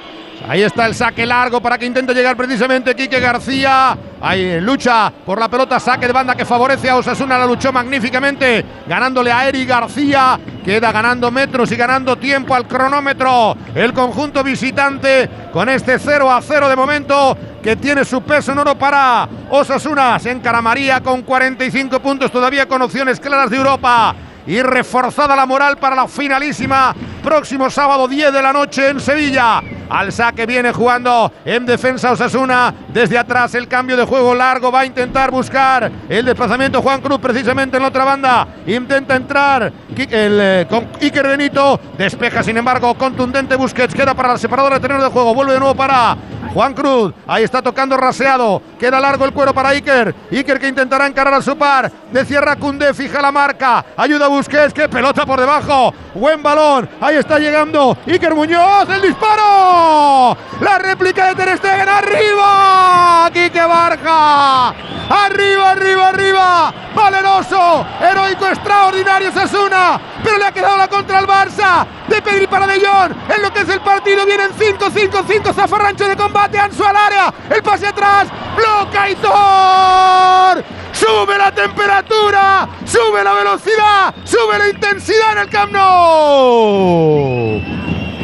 Ahí 0.49 0.63
está 0.63 0.87
el 0.87 0.95
saque 0.95 1.27
largo 1.27 1.61
para 1.61 1.77
que 1.77 1.87
intente 1.87 2.15
llegar 2.15 2.37
precisamente 2.37 2.95
Quique 2.95 3.21
García. 3.21 3.97
Ahí 4.21 4.61
lucha 4.61 5.13
por 5.25 5.39
la 5.39 5.49
pelota, 5.49 5.79
saque 5.79 6.07
de 6.07 6.13
banda 6.13 6.35
que 6.35 6.45
favorece 6.45 6.89
a 6.89 6.97
Osasuna. 6.97 7.39
La 7.39 7.47
luchó 7.47 7.73
magníficamente, 7.73 8.65
ganándole 8.87 9.31
a 9.31 9.49
Eri 9.49 9.65
García. 9.65 10.39
Queda 10.65 10.93
ganando 10.93 11.31
metros 11.31 11.71
y 11.73 11.77
ganando 11.77 12.17
tiempo 12.17 12.55
al 12.55 12.67
cronómetro. 12.67 13.57
El 13.75 13.93
conjunto 13.93 14.43
visitante 14.43 15.29
con 15.53 15.69
este 15.69 15.99
0 15.99 16.31
a 16.31 16.41
0 16.41 16.69
de 16.69 16.77
momento 16.77 17.37
que 17.63 17.77
tiene 17.77 18.05
su 18.05 18.23
peso 18.23 18.53
en 18.53 18.59
oro 18.59 18.77
para 18.77 19.29
Osasuna. 19.51 20.19
Se 20.19 20.31
encaramaría 20.31 21.01
con 21.01 21.23
45 21.23 22.01
puntos, 22.01 22.33
todavía 22.33 22.67
con 22.67 22.83
opciones 22.83 23.21
claras 23.21 23.51
de 23.51 23.57
Europa. 23.57 24.15
Y 24.47 24.63
reforzada 24.63 25.37
la 25.37 25.47
moral 25.47 25.77
para 25.79 25.97
la 25.97 26.09
finalísima 26.09 26.95
próximo 27.21 27.71
sábado 27.71 28.09
10 28.09 28.33
de 28.33 28.43
la 28.43 28.53
noche 28.53 28.89
en 28.89 29.01
Sevilla. 29.01 29.63
Al 29.89 30.13
saque 30.13 30.47
viene 30.47 30.73
jugando 30.73 31.33
en 31.45 31.67
defensa 31.67 32.13
Osasuna. 32.13 32.73
Desde 32.93 33.19
atrás 33.19 33.55
el 33.55 33.69
cambio 33.69 33.97
de 33.97 34.05
juego 34.05 34.35
largo 34.35 34.71
va 34.71 34.81
a 34.81 34.87
intentar 34.87 35.31
buscar 35.31 35.91
el 36.09 36.25
desplazamiento 36.25 36.81
Juan 36.81 37.01
Cruz 37.01 37.19
precisamente 37.19 37.77
en 37.77 37.83
la 37.83 37.89
otra 37.89 38.05
banda. 38.05 38.47
Intenta 38.67 39.17
entrar 39.17 39.73
el, 39.97 40.39
eh, 40.41 40.67
con 40.69 40.89
Iker 41.01 41.27
Benito. 41.27 41.81
Despeja 41.99 42.43
sin 42.43 42.57
embargo 42.57 42.95
contundente 42.95 43.57
Busquets. 43.57 43.95
Queda 43.95 44.15
para 44.15 44.33
el 44.33 44.39
separador 44.39 44.75
de 44.75 44.81
terreno 44.81 45.03
de 45.03 45.11
juego. 45.11 45.35
Vuelve 45.35 45.55
de 45.55 45.59
nuevo 45.59 45.75
para 45.75 46.17
Juan 46.53 46.75
Cruz. 46.75 47.15
Ahí 47.27 47.45
está 47.45 47.63
tocando 47.63 47.97
raseado. 47.97 48.61
Queda 48.79 48.99
largo 48.99 49.25
el 49.25 49.33
cuero 49.33 49.55
para 49.55 49.71
Iker. 49.71 50.15
Iker 50.33 50.59
que 50.59 50.69
intentará 50.69 51.07
encarar 51.07 51.35
a 51.35 51.43
su 51.43 51.57
par. 51.57 51.91
De 52.13 52.25
cierra 52.25 52.57
Cundé. 52.57 52.93
Fija 52.93 53.23
la 53.23 53.31
marca. 53.31 53.85
Ayuda 53.97 54.27
a 54.27 54.29
Busquets. 54.29 54.75
Que 54.75 54.89
pelota 54.89 55.25
por 55.25 55.39
debajo. 55.39 55.95
Buen 56.15 56.43
balón. 56.43 56.89
Ahí 57.01 57.17
está 57.17 57.39
llegando 57.39 57.97
Iker 58.07 58.35
Muñoz. 58.35 58.89
El 58.89 59.03
disparo. 59.03 60.37
La 60.61 60.79
réplica 60.79 61.29
de 61.29 61.35
Ter 61.37 61.57
Stegen. 61.59 61.89
Arriba. 61.89 63.31
Quique 63.33 63.63
Barja. 63.63 64.75
Arriba, 65.09 65.71
arriba, 65.71 66.09
arriba. 66.09 66.75
Valeroso. 66.95 67.87
Heroico, 68.01 68.47
extraordinario 68.47 69.33
Sasuna. 69.33 70.01
Pero 70.23 70.39
le 70.39 70.47
ha 70.47 70.53
quedado 70.53 70.77
la 70.77 70.89
contra 70.89 71.19
al 71.19 71.27
Barça. 71.27 71.87
De 72.09 72.21
Pedri 72.21 72.47
para 72.49 72.67
De 72.67 72.81
Jong. 72.85 73.13
En 73.37 73.43
lo 73.43 73.53
que 73.53 73.61
es 73.61 73.69
el 73.69 73.81
partido 73.81 74.27
vienen 74.27 74.51
5, 74.59 74.91
5, 74.93 75.25
5. 75.29 75.53
Zafarrancho 75.53 76.09
de 76.09 76.17
combate. 76.17 76.40
Ansu 76.45 76.85
al 76.85 76.97
área. 76.97 77.35
El 77.51 77.63
pase 77.63 77.87
atrás. 77.87 78.29
Bloca 78.57 79.03
Aitor. 79.03 80.65
Sube 80.93 81.39
la 81.39 81.53
temperatura. 81.55 82.69
Sube 82.85 83.23
la 83.25 83.33
velocidad. 83.35 84.15
Sube 84.25 84.59
la 84.59 84.69
intensidad 84.69 85.33
en 85.33 85.39
el 85.39 85.49
Camp 85.49 85.73
Nou. 85.73 87.61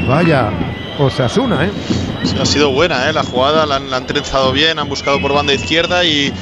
Vaya. 0.08 0.50
Osasuna, 0.98 1.66
¿eh? 1.66 1.70
Ha 2.40 2.46
sido 2.46 2.70
buena 2.70 3.08
¿eh? 3.08 3.12
la 3.12 3.22
jugada, 3.22 3.66
la 3.66 3.76
han, 3.76 3.90
la 3.90 4.00
trenzado 4.00 4.50
bien, 4.52 4.78
han 4.78 4.88
buscado 4.88 5.20
por 5.20 5.32
banda 5.32 5.52
izquierda 5.52 6.04
y 6.04 6.32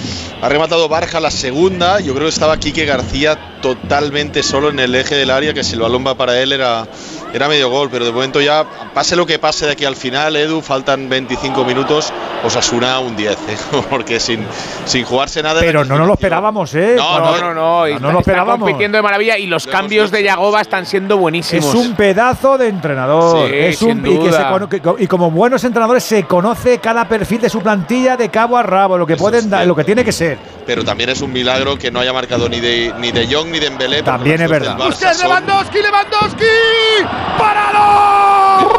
ha 0.41 0.49
rematado 0.49 0.89
Barja 0.89 1.19
la 1.21 1.31
segunda. 1.31 2.01
Yo 2.01 2.15
creo 2.15 2.27
que 2.27 2.33
estaba 2.33 2.57
Quique 2.59 2.85
García 2.85 3.37
totalmente 3.61 4.43
solo 4.43 4.71
en 4.71 4.79
el 4.79 4.95
eje 4.95 5.17
del 5.17 5.31
área, 5.31 5.55
que 5.55 5.65
si 5.65 5.77
balón 5.77 6.07
va 6.07 6.15
para 6.15 6.41
él 6.41 6.53
era, 6.53 6.87
era 7.35 7.49
medio 7.49 7.69
gol, 7.69 7.91
pero 7.91 8.05
de 8.05 8.13
momento 8.13 8.41
ya, 8.41 8.65
pase 8.95 9.17
lo 9.17 9.27
que 9.27 9.41
pase 9.41 9.67
de 9.67 9.73
aquí 9.73 9.85
al 9.85 9.97
final, 9.97 10.37
Edu, 10.37 10.63
faltan 10.63 11.09
25 11.09 11.65
minutos, 11.65 12.13
Osasuna 12.45 12.99
un 13.01 13.17
10, 13.17 13.33
¿eh? 13.33 13.37
porque 13.91 14.21
sin, 14.21 14.45
sin 14.85 15.05
jugarse 15.05 15.43
nada... 15.43 15.61
Pero 15.61 15.85
no 15.85 15.97
nos 15.99 16.07
lo 16.07 16.13
esperábamos, 16.15 16.75
¿eh? 16.75 16.95
No, 16.97 17.19
no, 17.21 17.39
no, 17.39 17.55
no. 17.55 17.89
y 17.89 17.93
no 17.93 17.97
está- 17.97 18.13
lo 18.13 18.19
está 18.19 18.31
esperábamos. 18.33 18.61
compitiendo 18.61 18.99
de 18.99 19.03
maravilla 19.03 19.39
y 19.39 19.47
los 19.47 19.67
cambios 19.67 20.11
de 20.11 20.23
Yagoba 20.23 20.61
están 20.61 20.85
siendo 20.87 21.17
buenísimos. 21.17 21.65
Es 21.67 21.75
un 21.75 21.95
pedazo 21.95 22.59
de 22.59 22.69
entrenador. 22.69 23.49
Sí, 23.49 23.55
es 23.55 23.83
un, 23.83 24.03
sin 24.03 24.07
y, 24.07 24.19
que 24.19 24.31
se 24.33 25.09
como 25.09 25.31
buenos 25.31 25.65
entrenadores 25.65 26.05
se 26.05 26.25
conoce 26.25 26.79
cada 26.79 27.09
perfil 27.09 27.41
de 27.41 27.49
su 27.49 27.61
plantilla 27.61 28.17
de 28.17 28.29
cabo 28.29 28.57
a 28.59 28.63
rabo, 28.63 28.99
lo 28.99 29.07
que 29.07 29.17
pueden 29.17 29.49
dar, 29.49 29.67
lo 29.67 29.75
que 29.75 29.85
tiene 29.85 30.05
que 30.05 30.13
ser. 30.13 30.39
Pero 30.67 30.85
también 30.85 31.11
es 31.11 31.21
un 31.23 31.33
milagro 31.33 31.79
que 31.79 31.91
no 31.91 32.01
haya 32.01 32.13
marcado 32.13 32.49
ni 32.49 32.61
de, 32.61 32.93
ni 32.99 33.11
de 33.13 33.27
Jong 33.33 33.49
ni 33.51 33.59
de 33.61 33.67
Embelé. 33.67 34.03
También 34.03 34.41
es 34.41 34.51
verdad. 34.51 34.77
son- 34.93 35.19
Lewandowski, 35.23 35.79
Lewandowski. 35.83 36.45
¡Parado! 37.39 38.73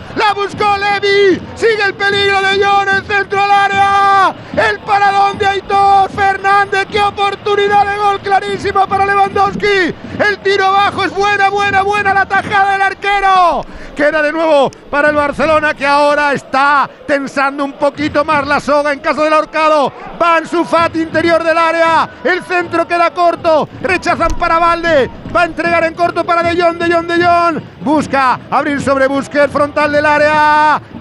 Buscó 0.36 0.76
Levi. 0.76 1.40
Sigue 1.54 1.82
el 1.82 1.94
peligro 1.94 2.42
de 2.42 2.62
John 2.62 2.88
en 2.88 3.04
centro 3.06 3.42
al 3.42 3.50
área. 3.50 4.34
El 4.54 4.78
paradón 4.80 5.38
de 5.38 5.46
Aitor 5.46 6.10
Fernández. 6.10 6.86
¡Qué 6.90 7.00
oportunidad 7.00 7.86
de 7.86 7.96
gol 7.96 8.20
clarísima 8.20 8.86
para 8.86 9.06
Lewandowski! 9.06 9.94
El 10.18 10.38
tiro 10.42 10.70
bajo 10.72 11.04
es 11.04 11.14
buena, 11.14 11.48
buena, 11.48 11.82
buena 11.82 12.12
la 12.12 12.26
tajada 12.26 12.72
del 12.72 12.82
arquero. 12.82 13.64
Queda 13.96 14.20
de 14.20 14.30
nuevo 14.30 14.70
para 14.90 15.08
el 15.08 15.16
Barcelona 15.16 15.72
que 15.72 15.86
ahora 15.86 16.34
está 16.34 16.88
tensando 17.06 17.64
un 17.64 17.72
poquito 17.72 18.26
más 18.26 18.46
la 18.46 18.60
soga 18.60 18.92
en 18.92 19.00
caso 19.00 19.22
del 19.22 19.32
ahorcado. 19.32 19.90
Van 20.18 20.46
su 20.46 20.66
Fati 20.66 21.00
interior 21.00 21.42
del 21.42 21.56
área. 21.56 22.08
El 22.22 22.42
centro 22.44 22.86
queda 22.86 23.10
corto. 23.14 23.66
Rechazan 23.80 24.36
para 24.38 24.58
Valde. 24.58 25.10
Va 25.34 25.42
a 25.42 25.44
entregar 25.46 25.84
en 25.84 25.94
corto 25.94 26.24
para 26.24 26.42
De 26.42 26.60
Jong, 26.60 26.76
De 26.76 26.92
Jong, 26.92 27.06
De 27.06 27.24
Jong. 27.24 27.62
Busca 27.80 28.40
abrir 28.50 28.80
sobre 28.82 29.06
Busquets, 29.06 29.52
frontal 29.52 29.92
del 29.92 30.04
área. 30.04 30.25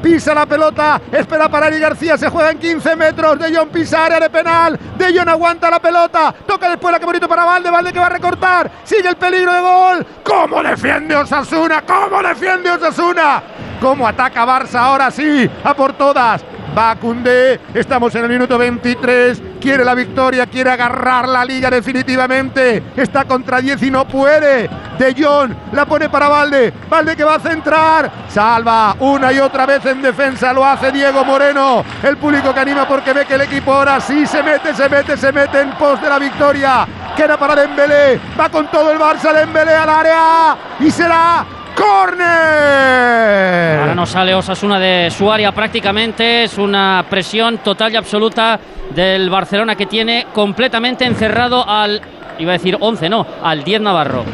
Pisa 0.01 0.33
la 0.33 0.45
pelota. 0.45 1.01
Espera 1.11 1.49
para 1.49 1.67
Ari 1.67 1.79
García. 1.79 2.17
Se 2.17 2.29
juega 2.29 2.51
en 2.51 2.59
15 2.59 2.95
metros. 2.95 3.39
De 3.39 3.55
Jong 3.55 3.69
pisa 3.69 4.05
área 4.05 4.19
de 4.19 4.29
penal. 4.29 4.79
De 4.97 5.17
Jong 5.17 5.29
aguanta 5.29 5.69
la 5.69 5.79
pelota. 5.79 6.33
Toca 6.45 6.69
después 6.69 6.91
la 6.91 6.99
que 6.99 7.05
bonito 7.05 7.27
para 7.27 7.45
Valde. 7.45 7.69
Valde 7.69 7.91
que 7.93 7.99
va 7.99 8.07
a 8.07 8.09
recortar. 8.09 8.71
Sigue 8.83 9.09
el 9.09 9.15
peligro 9.15 9.51
de 9.53 9.61
gol. 9.61 10.07
¿Cómo 10.23 10.61
defiende 10.61 11.15
Osasuna? 11.15 11.83
¿Cómo 11.85 12.21
defiende 12.21 12.71
Osasuna? 12.71 13.41
¿Cómo 13.81 14.07
ataca 14.07 14.45
Barça 14.45 14.79
ahora 14.79 15.11
sí? 15.11 15.49
A 15.63 15.73
por 15.73 15.93
todas. 15.93 16.43
Va 16.77 16.93
Koundé, 16.97 17.61
estamos 17.73 18.13
en 18.15 18.25
el 18.25 18.29
minuto 18.29 18.57
23, 18.57 19.41
quiere 19.61 19.85
la 19.85 19.95
victoria, 19.95 20.45
quiere 20.45 20.71
agarrar 20.71 21.25
la 21.25 21.45
liga 21.45 21.69
definitivamente, 21.69 22.83
está 22.97 23.23
contra 23.23 23.61
10 23.61 23.81
y 23.83 23.91
no 23.91 24.05
puede. 24.05 24.69
De 24.99 25.15
Jong 25.17 25.53
la 25.71 25.85
pone 25.85 26.09
para 26.09 26.27
Valde, 26.27 26.73
Valde 26.89 27.15
que 27.15 27.23
va 27.23 27.35
a 27.35 27.39
centrar, 27.39 28.11
salva 28.27 28.95
una 28.99 29.31
y 29.31 29.39
otra 29.39 29.65
vez 29.65 29.85
en 29.85 30.01
defensa, 30.01 30.51
lo 30.51 30.65
hace 30.65 30.91
Diego 30.91 31.23
Moreno, 31.23 31.85
el 32.03 32.17
público 32.17 32.53
que 32.53 32.59
anima 32.59 32.85
porque 32.85 33.13
ve 33.13 33.25
que 33.25 33.35
el 33.35 33.41
equipo 33.41 33.73
ahora 33.73 34.01
sí 34.01 34.25
se 34.25 34.43
mete, 34.43 34.73
se 34.73 34.89
mete, 34.89 35.15
se 35.15 35.31
mete 35.31 35.61
en 35.61 35.71
pos 35.71 36.01
de 36.01 36.09
la 36.09 36.19
victoria. 36.19 36.85
Queda 37.15 37.37
para 37.37 37.55
Dembélé, 37.55 38.19
va 38.37 38.49
con 38.49 38.67
todo 38.67 38.91
el 38.91 38.99
Barça, 38.99 39.33
Dembélé 39.33 39.75
al 39.75 39.89
área 39.89 40.57
y 40.81 40.91
será 40.91 41.45
¡Corner! 41.75 43.79
Ahora 43.79 43.95
no 43.95 44.05
sale 44.05 44.33
Osasuna 44.33 44.79
de 44.79 45.11
su 45.11 45.31
área 45.31 45.51
prácticamente. 45.51 46.43
Es 46.43 46.57
una 46.57 47.05
presión 47.09 47.59
total 47.59 47.93
y 47.93 47.97
absoluta 47.97 48.59
del 48.93 49.29
Barcelona 49.29 49.75
que 49.75 49.85
tiene 49.85 50.27
completamente 50.33 51.05
encerrado 51.05 51.67
al. 51.67 52.01
Iba 52.39 52.51
a 52.51 52.57
decir 52.57 52.77
11, 52.79 53.09
no, 53.09 53.25
al 53.43 53.63
10 53.63 53.81
Navarro. 53.81 54.25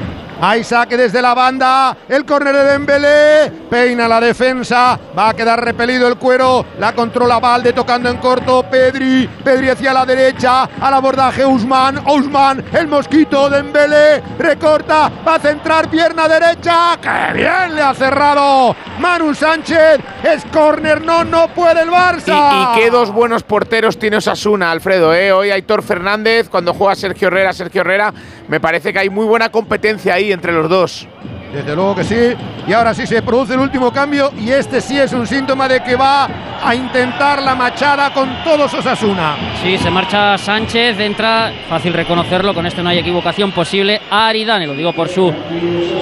Hay 0.43 0.63
saque 0.63 0.97
desde 0.97 1.21
la 1.21 1.35
banda. 1.35 1.95
El 2.09 2.25
córner 2.25 2.55
de 2.55 2.63
Dembélé. 2.63 3.51
Peina 3.69 4.07
la 4.07 4.19
defensa. 4.19 4.99
Va 5.15 5.29
a 5.29 5.33
quedar 5.35 5.63
repelido 5.63 6.07
el 6.07 6.15
cuero. 6.15 6.65
La 6.79 6.93
controla 6.93 7.37
Valde 7.37 7.73
tocando 7.73 8.09
en 8.09 8.17
corto. 8.17 8.63
Pedri. 8.63 9.29
Pedri 9.43 9.69
hacia 9.69 9.93
la 9.93 10.03
derecha. 10.03 10.63
Al 10.63 10.95
abordaje 10.95 11.45
Usman. 11.45 12.01
Usman. 12.07 12.65
El 12.73 12.87
mosquito 12.87 13.51
Dembélé. 13.51 14.23
Recorta. 14.39 15.11
Va 15.25 15.35
a 15.35 15.39
centrar 15.39 15.91
pierna 15.91 16.27
derecha. 16.27 16.97
¡Qué 16.99 17.33
bien 17.35 17.75
le 17.75 17.83
ha 17.83 17.93
cerrado! 17.93 18.75
Manu 18.97 19.35
Sánchez. 19.35 19.99
Es 20.23 20.43
córner. 20.45 21.03
No, 21.03 21.23
no 21.23 21.49
puede 21.49 21.83
el 21.83 21.91
Barça. 21.91 22.73
Y, 22.75 22.79
qué 22.79 22.89
dos 22.89 23.11
buenos 23.11 23.43
porteros 23.43 23.99
tiene 23.99 24.17
Osasuna, 24.17 24.71
Alfredo. 24.71 25.13
¿eh? 25.13 25.31
Hoy 25.31 25.51
Aitor 25.51 25.83
Fernández. 25.83 26.49
Cuando 26.49 26.73
juega 26.73 26.95
Sergio 26.95 27.27
Herrera, 27.27 27.53
Sergio 27.53 27.81
Herrera. 27.81 28.11
Me 28.47 28.59
parece 28.59 28.91
que 28.91 28.97
hay 28.97 29.11
muy 29.11 29.27
buena 29.27 29.51
competencia 29.51 30.15
ahí 30.15 30.30
entre 30.31 30.53
los 30.53 30.69
dos. 30.69 31.07
Desde 31.53 31.75
luego 31.75 31.95
que 31.95 32.03
sí. 32.03 32.33
Y 32.67 32.73
ahora 32.73 32.93
sí 32.93 33.05
se 33.05 33.21
produce 33.21 33.55
el 33.55 33.59
último 33.59 33.91
cambio 33.91 34.31
y 34.37 34.51
este 34.51 34.79
sí 34.79 34.97
es 34.97 35.11
un 35.11 35.27
síntoma 35.27 35.67
de 35.67 35.83
que 35.83 35.95
va 35.95 36.29
a 36.63 36.75
intentar 36.75 37.41
la 37.41 37.55
machada 37.55 38.13
con 38.13 38.43
todos 38.43 38.73
Osasuna. 38.73 39.35
Sí, 39.61 39.77
se 39.77 39.89
marcha 39.89 40.37
Sánchez, 40.37 40.99
entra, 40.99 41.51
fácil 41.67 41.91
reconocerlo, 41.93 42.53
con 42.53 42.65
esto 42.65 42.83
no 42.83 42.89
hay 42.89 42.99
equivocación 42.99 43.51
posible, 43.51 43.99
Aridane, 44.09 44.67
lo 44.67 44.73
digo 44.73 44.93
por 44.93 45.09
su 45.09 45.33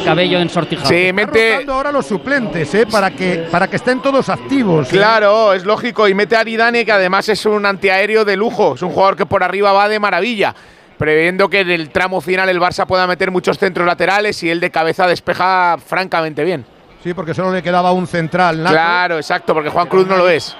cabello 0.03 0.39
ensortijado. 0.39 0.89
Sí, 0.89 1.11
mete 1.13 1.61
Está 1.61 1.73
ahora 1.73 1.91
los 1.91 2.05
suplentes, 2.05 2.75
¿eh? 2.75 2.85
para, 2.85 3.11
que, 3.11 3.47
para 3.49 3.67
que 3.67 3.77
estén 3.77 4.01
todos 4.01 4.29
activos. 4.29 4.87
¿eh? 4.87 4.97
Claro, 4.97 5.53
es 5.53 5.63
lógico. 5.63 6.07
Y 6.07 6.13
mete 6.13 6.35
a 6.35 6.41
Aridane, 6.41 6.85
que 6.85 6.91
además 6.91 7.29
es 7.29 7.45
un 7.45 7.65
antiaéreo 7.65 8.25
de 8.25 8.35
lujo. 8.35 8.75
Es 8.75 8.81
un 8.81 8.89
jugador 8.89 9.15
que 9.15 9.25
por 9.25 9.43
arriba 9.43 9.71
va 9.71 9.87
de 9.87 9.99
maravilla 9.99 10.53
previendo 10.99 11.49
que 11.49 11.61
en 11.61 11.71
el 11.71 11.89
tramo 11.89 12.19
final 12.19 12.49
el 12.49 12.59
Barça 12.59 12.85
pueda 12.85 13.07
meter 13.07 13.31
muchos 13.31 13.57
centros 13.57 13.87
laterales 13.87 14.43
y 14.43 14.49
él 14.49 14.59
de 14.59 14.69
cabeza 14.69 15.07
despeja 15.07 15.77
francamente 15.83 16.43
bien. 16.43 16.65
Sí, 17.01 17.13
porque 17.13 17.33
solo 17.33 17.53
le 17.53 17.63
quedaba 17.63 17.93
un 17.93 18.05
central. 18.05 18.61
Claro, 18.67 19.15
exacto, 19.15 19.53
porque 19.53 19.69
Juan 19.69 19.87
Cruz 19.87 20.05
no 20.05 20.17
lo 20.17 20.27
es. 20.29 20.55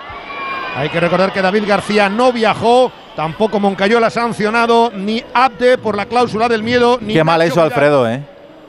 Hay 0.76 0.88
que 0.90 1.00
recordar 1.02 1.34
que 1.34 1.42
David 1.42 1.66
García 1.68 2.08
no 2.08 2.32
viajó, 2.32 2.90
tampoco 3.18 3.60
Moncayola 3.60 4.08
ha 4.08 4.12
sancionado, 4.12 4.92
ni 4.96 5.22
Abde 5.34 5.78
por 5.78 5.98
la 5.98 6.06
cláusula 6.06 6.48
del 6.48 6.64
miedo. 6.64 7.00
Ni 7.02 7.16
Qué 7.16 7.24
mal 7.24 7.40
Nacho 7.40 7.52
eso, 7.52 7.56
Vidal. 7.56 7.72
Alfredo, 7.74 8.10
¿eh? 8.10 8.24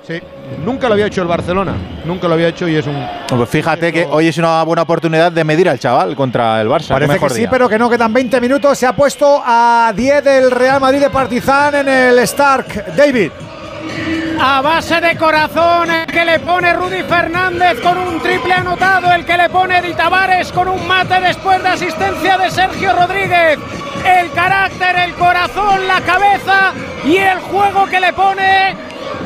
Sí, 0.06 0.20
nunca 0.64 0.88
lo 0.88 0.94
había 0.94 1.06
hecho 1.06 1.22
el 1.22 1.28
Barcelona, 1.28 1.74
nunca 2.04 2.26
lo 2.26 2.34
había 2.34 2.48
hecho 2.48 2.66
y 2.66 2.76
es 2.76 2.86
un... 2.86 3.06
Pues 3.28 3.48
fíjate 3.48 3.92
que 3.92 4.06
hoy 4.10 4.28
es 4.28 4.38
una 4.38 4.62
buena 4.64 4.82
oportunidad 4.82 5.30
de 5.30 5.44
medir 5.44 5.68
al 5.68 5.78
chaval 5.78 6.16
contra 6.16 6.60
el 6.60 6.68
Barça. 6.68 6.88
Parece 6.88 7.18
que 7.18 7.28
sí, 7.30 7.38
día. 7.40 7.50
pero 7.50 7.68
que 7.68 7.78
no 7.78 7.90
quedan 7.90 8.12
20 8.12 8.40
minutos. 8.40 8.78
Se 8.78 8.86
ha 8.86 8.94
puesto 8.94 9.42
a 9.44 9.92
10 9.94 10.24
del 10.24 10.50
Real 10.50 10.80
Madrid 10.80 11.00
de 11.00 11.10
Partizan 11.10 11.74
en 11.74 11.88
el 11.88 12.18
Stark. 12.20 12.96
David. 12.96 13.30
A 14.40 14.62
base 14.62 15.00
de 15.02 15.16
corazón, 15.16 15.90
el 15.90 16.06
que 16.06 16.24
le 16.24 16.38
pone 16.40 16.72
Rudy 16.72 17.02
Fernández 17.02 17.78
con 17.82 17.98
un 17.98 18.20
triple 18.20 18.54
anotado, 18.54 19.12
el 19.12 19.26
que 19.26 19.36
le 19.36 19.50
pone 19.50 19.82
Di 19.82 19.92
Tavares 19.92 20.50
con 20.50 20.66
un 20.68 20.86
mate 20.88 21.20
después 21.20 21.62
de 21.62 21.68
asistencia 21.68 22.38
de 22.38 22.50
Sergio 22.50 22.94
Rodríguez. 22.94 23.58
El 24.04 24.30
carácter, 24.32 24.96
el 24.96 25.14
corazón, 25.14 25.86
la 25.86 26.00
cabeza 26.00 26.72
y 27.04 27.18
el 27.18 27.38
juego 27.40 27.84
que 27.86 28.00
le 28.00 28.14
pone 28.14 28.76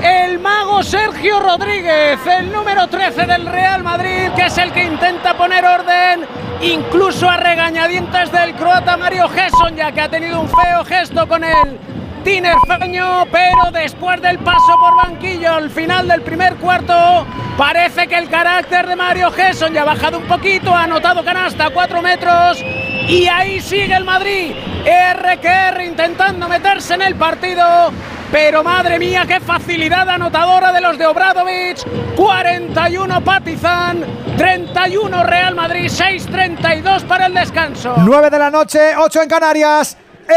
el 0.03 0.39
mago 0.39 0.83
Sergio 0.83 1.41
Rodríguez, 1.41 2.19
el 2.27 2.53
número 2.53 2.87
13 2.89 3.27
del 3.27 3.47
Real 3.47 3.83
Madrid, 3.83 4.31
que 4.37 4.47
es 4.47 4.59
el 4.59 4.73
que 4.73 4.85
intenta 4.85 5.35
poner 5.35 5.65
orden, 5.65 6.27
incluso 6.63 7.29
a 7.29 7.37
regañadientes 7.37 8.31
del 8.33 8.55
croata 8.55 8.97
Mario 8.97 9.29
Gesson, 9.29 9.77
ya 9.77 9.93
que 9.93 10.01
ha 10.01 10.09
tenido 10.09 10.41
un 10.41 10.49
feo 10.49 10.85
gesto 10.85 11.27
con 11.27 11.45
él. 11.45 11.79
Tinerfeño, 12.25 13.27
pero 13.31 13.71
después 13.71 14.21
del 14.23 14.39
paso 14.39 14.79
por 14.81 14.97
banquillo 14.97 15.53
al 15.53 15.69
final 15.71 16.09
del 16.09 16.23
primer 16.23 16.55
cuarto, 16.57 17.27
parece 17.59 18.07
que 18.07 18.17
el 18.17 18.31
carácter 18.31 18.87
de 18.87 18.97
Mario 18.97 19.31
Gesson 19.31 19.75
ya 19.75 19.83
ha 19.83 19.85
bajado 19.85 20.19
un 20.19 20.25
poquito, 20.25 20.75
ha 20.75 20.85
anotado 20.85 21.23
canasta 21.23 21.67
a 21.67 21.71
cuatro 21.71 22.01
metros 22.01 22.65
y 23.07 23.29
ahí 23.29 23.61
sigue 23.61 23.95
el 23.95 24.05
Madrid. 24.05 24.55
RQR 24.85 25.83
intentando 25.83 26.49
meterse 26.49 26.95
en 26.95 27.03
el 27.03 27.15
partido, 27.15 27.93
pero 28.33 28.65
madre 28.65 28.99
mía, 28.99 29.25
qué 29.29 29.41
facilidad 29.41 30.09
anotadora 30.09 30.73
de 30.73 30.81
los 30.81 30.97
de 30.97 31.07
Obradovic. 31.07 31.79
41 32.17 33.21
Patizan, 33.21 34.03
31 34.39 35.25
Real 35.25 35.55
Madrid, 35.55 35.91
6-32 35.91 37.03
para 37.05 37.27
el 37.27 37.35
descanso. 37.35 37.95
9 37.99 38.31
de 38.31 38.39
la 38.39 38.51
noche, 38.51 38.97
8 38.97 39.23
en 39.23 39.29
Canarias. 39.29 39.99
El 40.27 40.35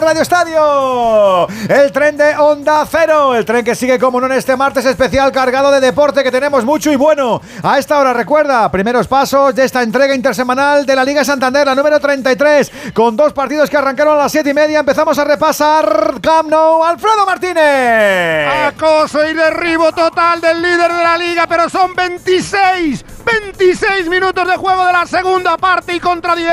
Radio 0.00 0.20
Estadio, 0.20 1.48
el 1.68 1.90
tren 1.90 2.18
de 2.18 2.36
Onda 2.36 2.86
Cero, 2.90 3.34
el 3.34 3.46
tren 3.46 3.64
que 3.64 3.74
sigue 3.74 3.98
como 3.98 4.20
no 4.20 4.26
en 4.26 4.32
este 4.32 4.54
martes 4.54 4.84
especial 4.84 5.32
cargado 5.32 5.70
de 5.70 5.80
deporte 5.80 6.22
que 6.22 6.30
tenemos 6.30 6.66
mucho 6.66 6.92
y 6.92 6.96
bueno. 6.96 7.40
A 7.62 7.78
esta 7.78 7.98
hora 7.98 8.12
recuerda, 8.12 8.70
primeros 8.70 9.06
pasos 9.08 9.54
de 9.54 9.64
esta 9.64 9.82
entrega 9.82 10.14
intersemanal 10.14 10.84
de 10.84 10.94
la 10.94 11.02
Liga 11.02 11.24
Santander, 11.24 11.66
la 11.66 11.74
número 11.74 11.98
33, 11.98 12.92
con 12.92 13.16
dos 13.16 13.32
partidos 13.32 13.70
que 13.70 13.78
arrancaron 13.78 14.14
a 14.14 14.24
las 14.24 14.32
7 14.32 14.50
y 14.50 14.54
media. 14.54 14.80
Empezamos 14.80 15.18
a 15.18 15.24
repasar 15.24 16.20
Camp 16.20 16.50
Nou, 16.50 16.84
Alfredo 16.84 17.24
Martínez. 17.24 18.48
Acoso 18.66 19.26
y 19.26 19.32
derribo 19.32 19.92
total 19.92 20.42
del 20.42 20.60
líder 20.60 20.92
de 20.92 21.02
la 21.02 21.16
liga, 21.16 21.46
pero 21.48 21.70
son 21.70 21.94
26, 21.94 23.04
26 23.26 24.08
minutos 24.08 24.46
de 24.46 24.56
juego 24.56 24.86
de 24.86 24.92
la 24.92 25.04
segunda 25.06 25.56
parte 25.56 25.94
y 25.96 26.00
contra 26.00 26.36
10. 26.36 26.46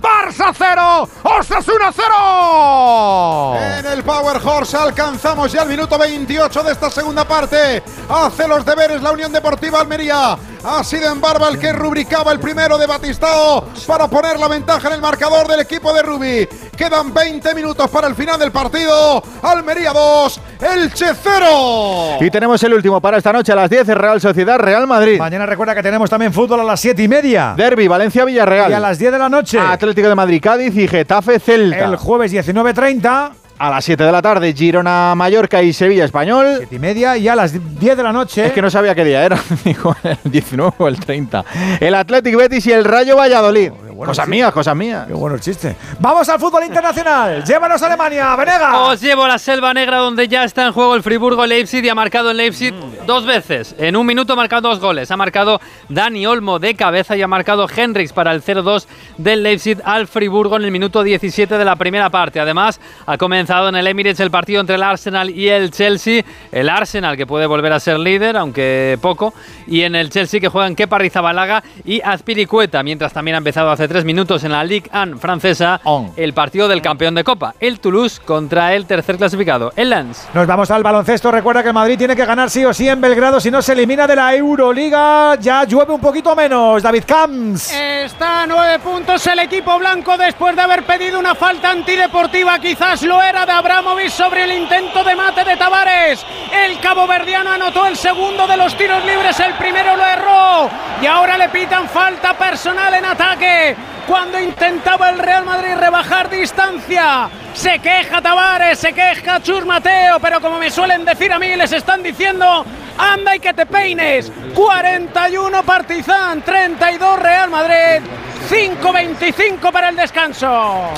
Barça 0.00 0.52
0, 0.56 1.08
Osasuna 1.22 1.92
0. 1.94 3.56
En 3.78 3.86
el 3.86 4.02
Power 4.02 4.40
Horse 4.42 4.76
alcanzamos 4.76 5.52
ya 5.52 5.62
el 5.62 5.68
minuto 5.68 5.96
28 5.96 6.62
de 6.62 6.72
esta 6.72 6.90
segunda 6.90 7.24
parte. 7.24 7.82
Hace 8.08 8.48
los 8.48 8.64
deberes 8.64 9.00
la 9.00 9.12
Unión 9.12 9.32
Deportiva 9.32 9.80
Almería. 9.80 10.36
Ha 10.64 10.84
sido 10.84 11.10
en 11.10 11.20
Barba 11.20 11.48
el 11.48 11.58
que 11.58 11.72
rubricaba 11.72 12.30
el 12.32 12.38
primero 12.38 12.78
de 12.78 12.86
Batistao 12.86 13.64
para 13.86 14.06
poner 14.06 14.38
la 14.38 14.46
ventaja 14.46 14.88
en 14.88 14.94
el 14.94 15.00
marcador 15.00 15.48
del 15.48 15.60
equipo 15.60 15.92
de 15.92 16.02
Rubi. 16.02 16.48
Quedan 16.76 17.12
20 17.12 17.54
minutos 17.54 17.90
para 17.90 18.06
el 18.06 18.14
final 18.14 18.38
del 18.38 18.52
partido. 18.52 19.22
Almería 19.42 19.92
2, 19.92 20.40
Elche 20.60 21.14
0. 21.20 22.18
Y 22.20 22.30
tenemos 22.30 22.62
el 22.62 22.74
último 22.74 23.00
para 23.00 23.18
esta 23.18 23.32
noche 23.32 23.52
a 23.52 23.56
las 23.56 23.70
10, 23.70 23.88
Real 23.88 24.20
Sociedad, 24.20 24.58
Real 24.58 24.86
Madrid. 24.86 25.18
Mañana 25.18 25.46
recuerda 25.46 25.74
que 25.74 25.82
tenemos 25.82 26.08
también 26.12 26.30
fútbol 26.30 26.60
a 26.60 26.64
las 26.64 26.78
7 26.78 27.02
y 27.02 27.08
media. 27.08 27.54
Derby, 27.56 27.88
Valencia-Villarreal. 27.88 28.70
Y 28.70 28.74
a 28.74 28.80
las 28.80 28.98
10 28.98 29.12
de 29.12 29.18
la 29.18 29.30
noche. 29.30 29.58
Atlético 29.58 30.10
de 30.10 30.14
Madrid, 30.14 30.42
Cádiz 30.42 30.76
y 30.76 30.86
Getafe, 30.86 31.40
Celta. 31.40 31.86
El 31.86 31.96
jueves 31.96 32.30
19.30. 32.30 33.30
A 33.62 33.70
las 33.70 33.84
7 33.84 34.02
de 34.02 34.10
la 34.10 34.20
tarde, 34.20 34.52
Girona, 34.54 35.14
Mallorca 35.14 35.62
y 35.62 35.72
Sevilla 35.72 36.04
Español. 36.04 36.54
7 36.56 36.74
y 36.74 36.78
media 36.80 37.16
y 37.16 37.28
a 37.28 37.36
las 37.36 37.52
10 37.52 37.96
de 37.96 38.02
la 38.02 38.12
noche. 38.12 38.46
Es 38.46 38.52
que 38.52 38.60
no 38.60 38.68
sabía 38.68 38.92
qué 38.92 39.04
día 39.04 39.24
era, 39.24 39.38
digo, 39.64 39.94
el 40.02 40.18
19 40.24 40.72
o 40.78 40.88
el 40.88 40.98
30. 40.98 41.44
El 41.78 41.94
Athletic 41.94 42.34
Betis 42.34 42.66
y 42.66 42.72
el 42.72 42.84
Rayo 42.84 43.16
Valladolid. 43.16 43.70
Cosas 44.04 44.24
sí. 44.24 44.30
mías, 44.32 44.52
cosas 44.52 44.74
mías. 44.74 45.06
Qué 45.06 45.12
bueno 45.12 45.36
el 45.36 45.40
chiste. 45.40 45.76
Vamos 46.00 46.28
al 46.28 46.40
fútbol 46.40 46.64
internacional. 46.64 47.44
Llévanos 47.46 47.80
a 47.80 47.86
Alemania, 47.86 48.34
Venega. 48.34 48.80
Os 48.80 49.00
llevo 49.00 49.22
a 49.22 49.28
la 49.28 49.38
selva 49.38 49.72
negra 49.72 49.98
donde 49.98 50.26
ya 50.26 50.42
está 50.42 50.66
en 50.66 50.72
juego 50.72 50.96
el 50.96 51.04
Friburgo 51.04 51.46
Leipzig 51.46 51.84
y 51.84 51.88
ha 51.88 51.94
marcado 51.94 52.32
en 52.32 52.38
Leipzig 52.38 52.74
dos 53.06 53.24
veces. 53.24 53.76
En 53.78 53.94
un 53.94 54.04
minuto 54.04 54.32
ha 54.32 54.36
marcado 54.36 54.70
dos 54.70 54.80
goles. 54.80 55.08
Ha 55.12 55.16
marcado 55.16 55.60
Dani 55.88 56.26
Olmo 56.26 56.58
de 56.58 56.74
cabeza 56.74 57.16
y 57.16 57.22
ha 57.22 57.28
marcado 57.28 57.68
Henriks 57.72 58.12
para 58.12 58.32
el 58.32 58.42
0-2 58.42 58.86
del 59.18 59.44
Leipzig 59.44 59.78
al 59.84 60.08
Friburgo 60.08 60.56
en 60.56 60.64
el 60.64 60.72
minuto 60.72 61.04
17 61.04 61.56
de 61.56 61.64
la 61.64 61.76
primera 61.76 62.10
parte. 62.10 62.40
Además, 62.40 62.80
ha 63.06 63.16
comenzado 63.16 63.51
en 63.52 63.76
el 63.76 63.86
Emirates 63.86 64.20
el 64.20 64.30
partido 64.30 64.60
entre 64.60 64.76
el 64.76 64.82
Arsenal 64.82 65.28
y 65.28 65.48
el 65.48 65.70
Chelsea. 65.70 66.24
El 66.50 66.70
Arsenal 66.70 67.18
que 67.18 67.26
puede 67.26 67.46
volver 67.46 67.72
a 67.72 67.80
ser 67.80 67.98
líder, 67.98 68.36
aunque 68.36 68.98
poco. 69.02 69.34
Y 69.66 69.82
en 69.82 69.94
el 69.94 70.08
Chelsea 70.08 70.40
que 70.40 70.48
juegan 70.48 70.74
Kepa 70.74 70.98
Rizabalaga 70.98 71.62
y 71.84 72.00
Azpilicueta. 72.00 72.82
Mientras 72.82 73.12
también 73.12 73.34
ha 73.34 73.38
empezado 73.38 73.70
hace 73.70 73.88
tres 73.88 74.04
minutos 74.04 74.42
en 74.44 74.52
la 74.52 74.64
Ligue 74.64 74.90
1 74.92 75.18
francesa 75.18 75.80
el 76.16 76.32
partido 76.32 76.66
del 76.66 76.80
campeón 76.80 77.14
de 77.14 77.24
Copa, 77.24 77.54
el 77.60 77.78
Toulouse 77.78 78.20
contra 78.24 78.74
el 78.74 78.86
tercer 78.86 79.18
clasificado, 79.18 79.72
el 79.76 79.90
Lens. 79.90 80.26
Nos 80.32 80.46
vamos 80.46 80.70
al 80.70 80.82
baloncesto. 80.82 81.30
Recuerda 81.30 81.62
que 81.62 81.72
Madrid 81.72 81.98
tiene 81.98 82.16
que 82.16 82.24
ganar 82.24 82.48
sí 82.48 82.64
o 82.64 82.72
sí 82.72 82.88
en 82.88 83.00
Belgrado, 83.00 83.38
si 83.38 83.50
no 83.50 83.60
se 83.60 83.72
elimina 83.72 84.06
de 84.06 84.16
la 84.16 84.34
Euroliga. 84.34 85.36
Ya 85.38 85.64
llueve 85.64 85.92
un 85.92 86.00
poquito 86.00 86.34
menos. 86.34 86.82
David 86.82 87.04
Camps. 87.06 87.72
Está 87.72 88.44
a 88.44 88.46
nueve 88.46 88.78
puntos 88.78 89.26
el 89.26 89.40
equipo 89.40 89.78
blanco 89.78 90.16
después 90.16 90.56
de 90.56 90.62
haber 90.62 90.84
pedido 90.84 91.18
una 91.18 91.34
falta 91.34 91.70
antideportiva. 91.70 92.58
Quizás 92.58 93.02
lo 93.02 93.22
era 93.22 93.41
de 93.46 93.52
Abramovic 93.52 94.10
sobre 94.10 94.44
el 94.44 94.52
intento 94.52 95.02
de 95.02 95.16
mate 95.16 95.44
de 95.44 95.56
Tavares. 95.56 96.24
El 96.52 96.78
caboverdiano 96.80 97.50
anotó 97.50 97.86
el 97.86 97.96
segundo 97.96 98.46
de 98.46 98.56
los 98.56 98.76
tiros 98.76 99.04
libres. 99.04 99.38
El 99.40 99.54
primero 99.54 99.96
lo 99.96 100.04
erró. 100.04 100.70
Y 101.00 101.06
ahora 101.06 101.36
le 101.36 101.48
pitan 101.48 101.88
falta 101.88 102.34
personal 102.34 102.94
en 102.94 103.04
ataque. 103.04 103.76
Cuando 104.06 104.38
intentaba 104.38 105.10
el 105.10 105.18
Real 105.18 105.44
Madrid 105.44 105.74
rebajar 105.76 106.30
distancia. 106.30 107.28
Se 107.54 107.78
queja 107.80 108.20
Tavares, 108.20 108.78
se 108.78 108.92
queja 108.92 109.40
Chus 109.42 109.64
Mateo, 109.64 110.18
pero 110.20 110.40
como 110.40 110.58
me 110.58 110.70
suelen 110.70 111.04
decir 111.04 111.32
a 111.32 111.38
mí, 111.38 111.54
les 111.56 111.72
están 111.72 112.02
diciendo, 112.02 112.64
anda 112.96 113.36
y 113.36 113.40
que 113.40 113.52
te 113.54 113.66
peines. 113.66 114.30
41 114.54 115.62
Partizan, 115.62 116.42
32 116.42 117.18
Real 117.18 117.50
Madrid, 117.50 118.02
5-25 118.50 119.72
para 119.72 119.88
el 119.88 119.96
descanso. 119.96 120.92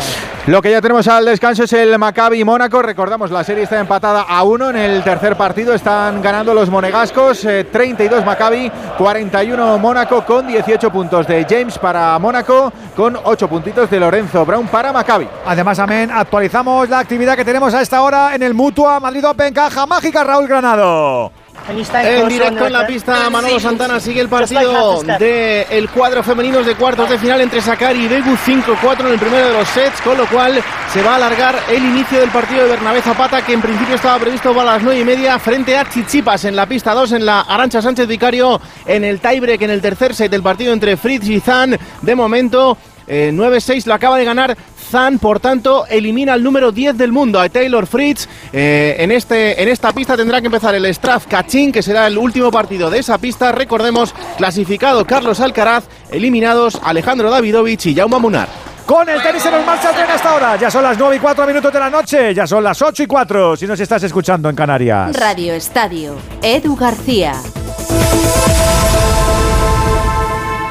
Lo 0.46 0.60
que 0.60 0.70
ya 0.70 0.82
tenemos 0.82 1.08
al 1.08 1.24
descanso 1.24 1.64
es 1.64 1.72
el 1.72 1.98
Maccabi 1.98 2.23
Mónaco. 2.24 2.80
Recordamos, 2.80 3.30
la 3.30 3.44
serie 3.44 3.64
está 3.64 3.78
empatada 3.78 4.22
a 4.22 4.42
uno 4.44 4.70
en 4.70 4.76
el 4.76 5.04
tercer 5.04 5.36
partido. 5.36 5.74
Están 5.74 6.22
ganando 6.22 6.54
los 6.54 6.70
monegascos. 6.70 7.44
eh, 7.44 7.64
32 7.64 8.24
Maccabi, 8.24 8.72
41 8.96 9.78
Mónaco 9.78 10.24
con 10.24 10.46
18 10.46 10.90
puntos 10.90 11.26
de 11.26 11.46
James 11.48 11.78
para 11.78 12.18
Mónaco, 12.18 12.72
con 12.96 13.18
8 13.22 13.46
puntitos 13.48 13.90
de 13.90 14.00
Lorenzo 14.00 14.46
Brown 14.46 14.66
para 14.68 14.90
Maccabi. 14.92 15.28
Además, 15.46 15.78
amén, 15.78 16.10
actualizamos 16.10 16.88
la 16.88 17.00
actividad 17.00 17.36
que 17.36 17.44
tenemos 17.44 17.74
a 17.74 17.82
esta 17.82 18.00
hora 18.00 18.34
en 18.34 18.42
el 18.42 18.54
Mutua 18.54 19.00
Madrid 19.00 19.28
Open 19.28 19.52
Caja 19.52 19.84
Mágica 19.84 20.24
Raúl 20.24 20.48
Granado. 20.48 21.43
En 21.66 22.28
directo 22.28 22.66
en 22.66 22.72
la 22.72 22.86
pista, 22.86 23.30
Manolo 23.30 23.58
Santana 23.58 23.98
sigue 23.98 24.20
el 24.20 24.28
partido 24.28 25.02
del 25.02 25.88
cuadro 25.88 26.22
femeninos 26.22 26.66
de 26.66 26.74
cuartos 26.74 27.08
de 27.08 27.18
final 27.18 27.40
entre 27.40 27.62
Sakari 27.62 28.04
y 28.04 28.08
Begu 28.08 28.36
5-4 28.36 29.00
en 29.00 29.12
el 29.12 29.18
primero 29.18 29.48
de 29.48 29.52
los 29.54 29.68
sets, 29.68 30.00
con 30.02 30.18
lo 30.18 30.26
cual 30.26 30.62
se 30.92 31.02
va 31.02 31.12
a 31.12 31.16
alargar 31.16 31.58
el 31.70 31.82
inicio 31.82 32.20
del 32.20 32.28
partido 32.28 32.64
de 32.64 32.68
Bernabé 32.70 33.00
Zapata, 33.00 33.44
que 33.44 33.54
en 33.54 33.62
principio 33.62 33.94
estaba 33.94 34.18
previsto 34.18 34.54
para 34.54 34.72
las 34.72 34.82
9 34.82 35.00
y 35.00 35.04
media, 35.04 35.38
frente 35.38 35.76
a 35.76 35.88
Chichipas 35.88 36.44
en 36.44 36.54
la 36.54 36.66
pista 36.66 36.92
2, 36.92 37.12
en 37.12 37.26
la 37.26 37.40
Arancha 37.40 37.80
Sánchez 37.80 38.06
Vicario, 38.06 38.60
en 38.84 39.02
el 39.04 39.20
tiebreak, 39.20 39.62
en 39.62 39.70
el 39.70 39.80
tercer 39.80 40.14
set 40.14 40.30
del 40.30 40.42
partido 40.42 40.72
entre 40.72 40.96
Fritz 40.98 41.26
y 41.28 41.40
Zan. 41.40 41.78
De 42.02 42.14
momento, 42.14 42.76
eh, 43.06 43.30
9-6 43.32 43.86
lo 43.86 43.94
acaba 43.94 44.18
de 44.18 44.24
ganar 44.24 44.56
Zan, 44.90 45.18
por 45.18 45.40
tanto, 45.40 45.86
elimina 45.88 46.34
al 46.34 46.42
número 46.42 46.70
10 46.70 46.96
del 46.96 47.10
mundo, 47.10 47.40
a 47.40 47.48
Taylor 47.48 47.86
Fritz. 47.86 48.28
Eh, 48.52 48.96
en, 48.98 49.10
este, 49.10 49.60
en 49.62 49.68
esta 49.68 49.92
pista 49.92 50.16
tendrá 50.16 50.40
que 50.40 50.46
empezar 50.46 50.74
el 50.74 50.92
Straf 50.94 51.26
Kachin, 51.26 51.72
que 51.72 51.82
será 51.82 52.06
el 52.06 52.18
último 52.18 52.50
partido 52.50 52.90
de 52.90 52.98
esa 52.98 53.18
pista. 53.18 53.50
Recordemos, 53.52 54.14
clasificado 54.36 55.04
Carlos 55.04 55.40
Alcaraz, 55.40 55.84
eliminados 56.10 56.78
Alejandro 56.82 57.30
Davidovich 57.30 57.86
y 57.86 57.94
Jaume 57.94 58.18
Munar. 58.18 58.48
Con 58.86 59.08
el 59.08 59.22
tenis 59.22 59.42
se 59.42 59.50
nos 59.50 59.64
marcha 59.64 59.90
el 59.90 59.96
tren 59.96 60.10
hasta 60.10 60.30
ahora. 60.30 60.56
Ya 60.56 60.70
son 60.70 60.82
las 60.82 60.98
9 60.98 61.16
y 61.16 61.18
4 61.18 61.46
minutos 61.46 61.72
de 61.72 61.80
la 61.80 61.88
noche. 61.88 62.34
Ya 62.34 62.46
son 62.46 62.62
las 62.62 62.80
8 62.82 63.02
y 63.02 63.06
4 63.06 63.56
si 63.56 63.66
nos 63.66 63.80
estás 63.80 64.02
escuchando 64.02 64.50
en 64.50 64.56
Canarias. 64.56 65.16
Radio 65.16 65.54
Estadio. 65.54 66.16
Edu 66.42 66.76
García. 66.76 67.32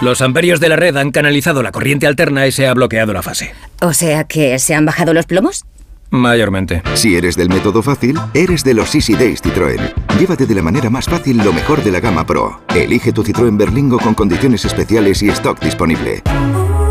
Los 0.04 0.22
amperios 0.22 0.60
de 0.60 0.68
la 0.68 0.76
red 0.76 0.98
han 0.98 1.12
canalizado 1.12 1.64
la 1.64 1.72
corriente 1.72 2.08
alterna 2.08 2.46
y 2.46 2.52
se 2.52 2.68
ha 2.68 2.74
bloqueado 2.74 3.14
la 3.14 3.22
fase. 3.22 3.56
O 3.82 3.94
sea 3.94 4.26
que 4.26 4.60
se 4.60 4.76
han 4.76 4.86
bajado 4.86 5.14
los 5.14 5.26
plomos. 5.26 5.64
Mayormente. 6.10 6.84
Si 6.94 7.16
eres 7.16 7.38
del 7.38 7.48
método 7.48 7.82
fácil, 7.82 8.20
eres 8.34 8.66
de 8.66 8.74
los 8.74 8.94
Easy 8.94 9.14
Days 9.14 9.42
Citroën. 9.42 9.80
Llévate 10.20 10.46
de 10.46 10.56
la 10.56 10.62
manera 10.62 10.90
más 10.90 11.06
fácil 11.06 11.38
lo 11.38 11.54
mejor 11.54 11.82
de 11.82 11.92
la 11.92 12.02
gama 12.02 12.26
Pro. 12.26 12.64
Elige 12.76 13.14
tu 13.14 13.24
Citroën 13.24 13.58
Berlingo 13.58 13.98
con 13.98 14.14
condiciones 14.14 14.66
especiales 14.66 15.24
y 15.24 15.30
stock 15.30 15.58
disponible. 15.62 16.22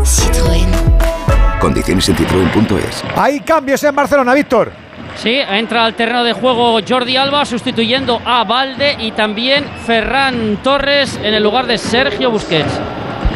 Citroën. 0.01 1.59
Condiciones 1.59 2.09
en 2.09 2.15
citroen.es. 2.15 3.03
Hay 3.15 3.41
cambios 3.41 3.83
en 3.83 3.95
Barcelona, 3.95 4.33
Víctor. 4.33 4.71
Sí, 5.17 5.35
entra 5.35 5.85
al 5.85 5.93
terreno 5.93 6.23
de 6.23 6.33
juego 6.33 6.79
Jordi 6.85 7.15
Alba 7.15 7.45
sustituyendo 7.45 8.19
a 8.25 8.43
Valde 8.43 8.97
y 8.99 9.11
también 9.11 9.65
Ferran 9.85 10.57
Torres 10.63 11.19
en 11.21 11.35
el 11.35 11.43
lugar 11.43 11.67
de 11.67 11.77
Sergio 11.77 12.31
Busquets. 12.31 12.81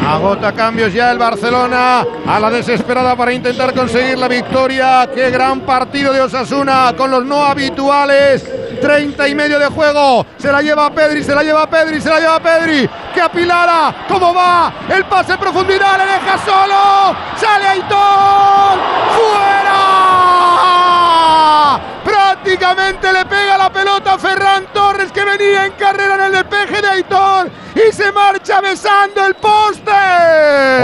Agota 0.06 0.52
cambios 0.52 0.92
ya 0.92 1.10
el 1.10 1.18
Barcelona 1.18 2.06
a 2.26 2.40
la 2.40 2.50
desesperada 2.50 3.14
para 3.16 3.32
intentar 3.32 3.74
conseguir 3.74 4.18
la 4.18 4.28
victoria. 4.28 5.08
Qué 5.14 5.30
gran 5.30 5.60
partido 5.60 6.12
de 6.12 6.22
Osasuna 6.22 6.94
con 6.96 7.10
los 7.10 7.24
no 7.24 7.44
habituales. 7.44 8.44
30 8.80 9.28
y 9.28 9.34
medio 9.34 9.58
de 9.58 9.66
juego. 9.66 10.24
Se 10.38 10.50
la 10.50 10.62
lleva 10.62 10.90
Pedri, 10.90 11.22
se 11.22 11.34
la 11.34 11.42
lleva 11.42 11.68
Pedri, 11.68 12.00
se 12.00 12.08
la 12.08 12.20
lleva 12.20 12.40
Pedri. 12.40 12.88
Que 13.12 13.20
apilara. 13.20 14.06
¿Cómo 14.08 14.32
va? 14.32 14.72
El 14.88 15.04
pase 15.04 15.32
en 15.32 15.38
profundidad 15.38 15.98
le 15.98 16.06
deja 16.06 16.38
solo. 16.38 17.16
Sale 17.36 17.66
Aitor. 17.66 18.78
¡Fuera! 19.16 19.87
Prácticamente 22.04 23.12
le 23.12 23.24
pega 23.26 23.58
la 23.58 23.70
pelota 23.72 24.14
a 24.14 24.18
Ferran 24.18 24.66
Torres 24.72 25.12
que 25.12 25.24
venía 25.24 25.66
en 25.66 25.72
carrera 25.72 26.14
en 26.14 26.20
el 26.22 26.32
despeje 26.32 26.80
de 26.80 26.88
Aitor 26.88 27.50
y 27.74 27.92
se 27.92 28.12
marcha 28.12 28.60
besando 28.60 29.26
el 29.26 29.34
poste. 29.34 29.90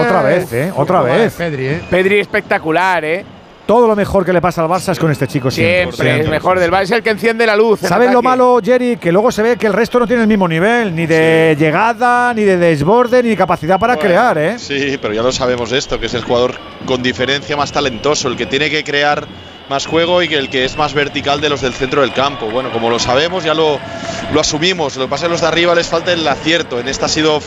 Otra 0.00 0.22
vez, 0.22 0.52
¿eh? 0.52 0.72
Otra 0.74 1.02
vez. 1.02 1.34
Pedri, 1.34 1.66
¿eh? 1.66 1.84
Pedri 1.88 2.20
espectacular, 2.20 3.04
¿eh? 3.04 3.24
Todo 3.66 3.86
lo 3.86 3.96
mejor 3.96 4.26
que 4.26 4.32
le 4.34 4.42
pasa 4.42 4.62
al 4.62 4.68
Barça 4.68 4.92
es 4.92 4.98
con 4.98 5.10
este 5.10 5.26
chico 5.26 5.50
siempre. 5.50 5.96
Siempre, 5.96 6.20
es 6.24 6.28
mejor 6.28 6.60
del 6.60 6.70
Barça, 6.70 6.82
es 6.82 6.90
el 6.90 7.02
que 7.02 7.08
enciende 7.10 7.46
la 7.46 7.56
luz. 7.56 7.80
¿Sabes 7.80 8.12
lo 8.12 8.20
malo, 8.20 8.60
Jerry? 8.62 8.98
Que 8.98 9.10
luego 9.10 9.32
se 9.32 9.42
ve 9.42 9.56
que 9.56 9.66
el 9.66 9.72
resto 9.72 9.98
no 9.98 10.06
tiene 10.06 10.20
el 10.20 10.28
mismo 10.28 10.46
nivel, 10.46 10.94
ni 10.94 11.06
de 11.06 11.56
llegada, 11.58 12.34
ni 12.34 12.42
de 12.42 12.58
desborde, 12.58 13.22
ni 13.22 13.30
de 13.30 13.36
capacidad 13.38 13.78
para 13.78 13.96
crear, 13.96 14.36
¿eh? 14.36 14.58
Sí, 14.58 14.98
pero 15.00 15.14
ya 15.14 15.22
lo 15.22 15.32
sabemos 15.32 15.72
esto, 15.72 15.98
que 15.98 16.06
es 16.06 16.14
el 16.14 16.24
jugador 16.24 16.56
con 16.84 17.02
diferencia 17.02 17.56
más 17.56 17.72
talentoso, 17.72 18.28
el 18.28 18.36
que 18.36 18.44
tiene 18.44 18.68
que 18.68 18.84
crear 18.84 19.26
más 19.68 19.86
juego 19.86 20.22
y 20.22 20.28
que 20.28 20.36
el 20.36 20.50
que 20.50 20.64
es 20.64 20.76
más 20.76 20.92
vertical 20.94 21.40
de 21.40 21.48
los 21.48 21.60
del 21.62 21.72
centro 21.72 22.02
del 22.02 22.12
campo. 22.12 22.46
Bueno, 22.46 22.70
como 22.70 22.90
lo 22.90 22.98
sabemos, 22.98 23.44
ya 23.44 23.54
lo, 23.54 23.78
lo 24.32 24.40
asumimos. 24.40 24.96
Lo 24.96 25.04
que 25.04 25.10
pasa 25.10 25.24
es 25.24 25.28
que 25.28 25.32
los 25.32 25.40
de 25.40 25.46
arriba 25.46 25.74
les 25.74 25.88
falta 25.88 26.12
el 26.12 26.26
acierto. 26.28 26.78
En 26.78 26.88
esta 26.88 27.06
ha 27.06 27.08
sido 27.08 27.40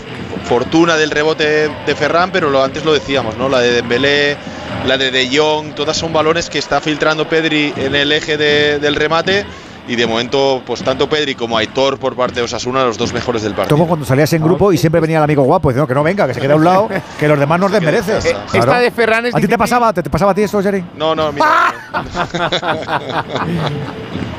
fortuna 0.46 0.98
del 0.98 1.12
rebote 1.12 1.70
de 1.86 1.96
Ferran, 1.96 2.32
pero 2.32 2.50
lo, 2.50 2.64
antes 2.64 2.84
lo 2.86 2.94
decíamos, 2.94 3.38
¿no? 3.38 3.50
La 3.50 3.60
de 3.60 3.72
Dembélé, 3.72 4.38
la 4.86 4.98
de 4.98 5.12
De 5.12 5.30
Jong, 5.38 5.76
todas 5.76 5.96
son 5.98 6.12
balones 6.14 6.50
que 6.50 6.58
está 6.60 6.82
filtrando 6.82 7.28
Pedri 7.30 7.74
en 7.78 7.94
el 7.96 8.12
eje 8.12 8.38
de- 8.38 8.80
del 8.80 8.96
remate. 8.96 9.46
Y 9.88 9.96
de 9.96 10.06
momento, 10.06 10.62
pues 10.66 10.84
tanto 10.84 11.08
Pedri 11.08 11.34
como 11.36 11.58
Aitor 11.58 11.98
por 11.98 12.16
parte 12.16 12.36
de 12.36 12.42
Osasuna, 12.42 12.84
los 12.84 12.98
dos 12.98 13.14
mejores 13.14 13.42
del 13.42 13.54
partido. 13.54 13.76
Como 13.76 13.88
cuando 13.88 14.06
salías 14.06 14.32
en 14.34 14.44
grupo 14.44 14.74
y 14.74 14.78
siempre 14.78 15.00
venía 15.00 15.18
el 15.18 15.24
amigo 15.24 15.44
guapo 15.44 15.70
diciendo 15.70 15.88
que 15.88 15.94
no 15.94 16.04
venga, 16.04 16.28
que 16.28 16.34
se 16.34 16.42
quede 16.42 16.54
a 16.54 16.58
un 16.58 16.66
lado, 16.66 16.90
que 17.20 17.28
los 17.28 17.40
demás 17.40 17.60
nos 17.60 17.72
desmerecen. 17.72 18.18
Eh, 18.18 18.36
esta 18.54 18.80
de 18.80 18.92
Ferran 18.92 19.26
es 19.28 19.36
¿A 19.36 19.40
ti 19.40 19.48
te 19.48 19.58
pasaba, 19.58 19.94
te, 19.94 20.04
te 20.04 20.10
pasaba 20.10 20.32
a 20.32 20.36
ti 20.36 20.42
eso, 20.44 20.62
Jerry? 20.62 20.84
No, 20.98 21.16
no, 21.16 21.32
mira. 21.32 21.74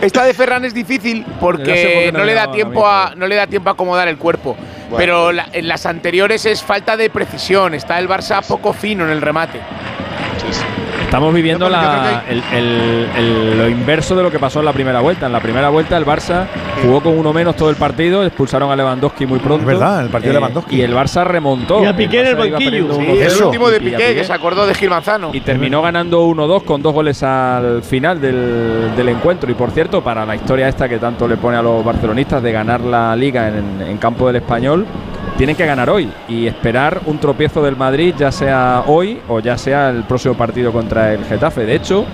Esta 0.00 0.24
de 0.24 0.32
Ferran 0.34 0.64
es 0.64 0.72
difícil 0.74 1.26
porque 1.40 2.10
no 2.12 2.20
no, 2.20 2.24
le 2.24 2.34
da 2.34 2.52
tiempo 2.52 2.86
a 2.86 3.14
no 3.16 3.26
le 3.26 3.34
da 3.34 3.46
tiempo 3.48 3.68
a 3.70 3.72
acomodar 3.72 4.06
el 4.08 4.16
cuerpo. 4.16 4.56
Pero 4.96 5.32
la- 5.32 5.48
en 5.52 5.66
las 5.68 5.86
anteriores 5.86 6.46
es 6.46 6.62
falta 6.62 6.96
de 6.96 7.10
precisión. 7.10 7.74
Está 7.74 7.98
el 7.98 8.08
Barça 8.08 8.42
poco 8.46 8.72
fino 8.72 9.04
en 9.04 9.10
el 9.10 9.20
remate. 9.20 9.60
Estamos 11.04 11.32
viviendo 11.32 11.68
la- 11.70 12.22
el- 12.28 12.42
el- 12.52 13.08
el- 13.16 13.58
lo 13.58 13.68
inverso 13.68 14.14
de 14.14 14.22
lo 14.22 14.30
que 14.30 14.38
pasó 14.38 14.58
en 14.58 14.66
la 14.66 14.72
primera 14.72 15.00
vuelta. 15.00 15.26
En 15.26 15.32
la 15.32 15.40
primera 15.40 15.70
vuelta 15.70 15.96
el 15.96 16.04
Barça 16.04 16.46
jugó 16.82 17.00
con 17.00 17.18
uno 17.18 17.32
menos 17.32 17.56
todo 17.56 17.70
el 17.70 17.76
partido, 17.76 18.24
expulsaron 18.24 18.70
a 18.70 18.76
Lewandowski 18.76 19.26
muy 19.26 19.38
pronto. 19.38 19.62
Es 19.62 19.66
verdad, 19.66 20.02
el 20.04 20.10
partido 20.10 20.34
de 20.34 20.40
Lewandowski. 20.40 20.76
Y 20.76 20.82
el 20.82 20.94
Barça 20.94 21.24
remontó. 21.24 21.82
Y 21.82 21.86
a 21.86 21.96
Piqué 21.96 22.20
en 22.20 22.26
el 22.26 22.36
banquillo. 22.36 22.92
Sí, 22.94 23.00
1-0. 23.00 23.36
el 23.38 23.42
último 23.44 23.70
de 23.70 23.76
a 23.76 23.80
Piqué, 23.80 24.14
que 24.14 24.24
se 24.24 24.32
acordó 24.32 24.66
de 24.66 24.74
Gil 24.74 24.90
Manzano. 24.90 25.30
Y 25.32 25.40
terminó 25.40 25.80
ganando 25.80 26.22
1-2 26.26 26.62
con 26.64 26.82
dos 26.82 26.92
goles 26.92 27.22
al 27.22 27.82
final 27.82 28.20
del, 28.20 28.90
del 28.96 29.08
encuentro. 29.08 29.50
Y 29.50 29.54
por 29.54 29.70
cierto, 29.70 30.02
para 30.02 30.26
la 30.26 30.34
historia 30.36 30.68
esta 30.68 30.88
que 30.88 30.98
tanto 30.98 31.26
le 31.26 31.36
pone 31.38 31.56
a 31.56 31.62
los 31.62 31.82
barcelonistas 31.84 32.42
de 32.42 32.52
ganar 32.52 32.80
la 32.82 33.16
liga 33.16 33.48
en, 33.48 33.80
en 33.86 33.96
campo 33.96 34.26
del 34.26 34.36
español, 34.36 34.84
tienen 35.38 35.54
que 35.54 35.64
ganar 35.64 35.88
hoy 35.88 36.10
y 36.28 36.48
esperar 36.48 37.00
un 37.06 37.18
tropiezo 37.18 37.62
del 37.62 37.76
Madrid, 37.76 38.12
ya 38.18 38.32
sea 38.32 38.82
hoy 38.86 39.20
o 39.28 39.38
ya 39.38 39.56
sea 39.56 39.88
el 39.88 40.02
próximo 40.02 40.34
partido 40.34 40.72
contra 40.72 41.14
el 41.14 41.24
Getafe. 41.24 41.64
De 41.64 41.76
hecho, 41.76 42.04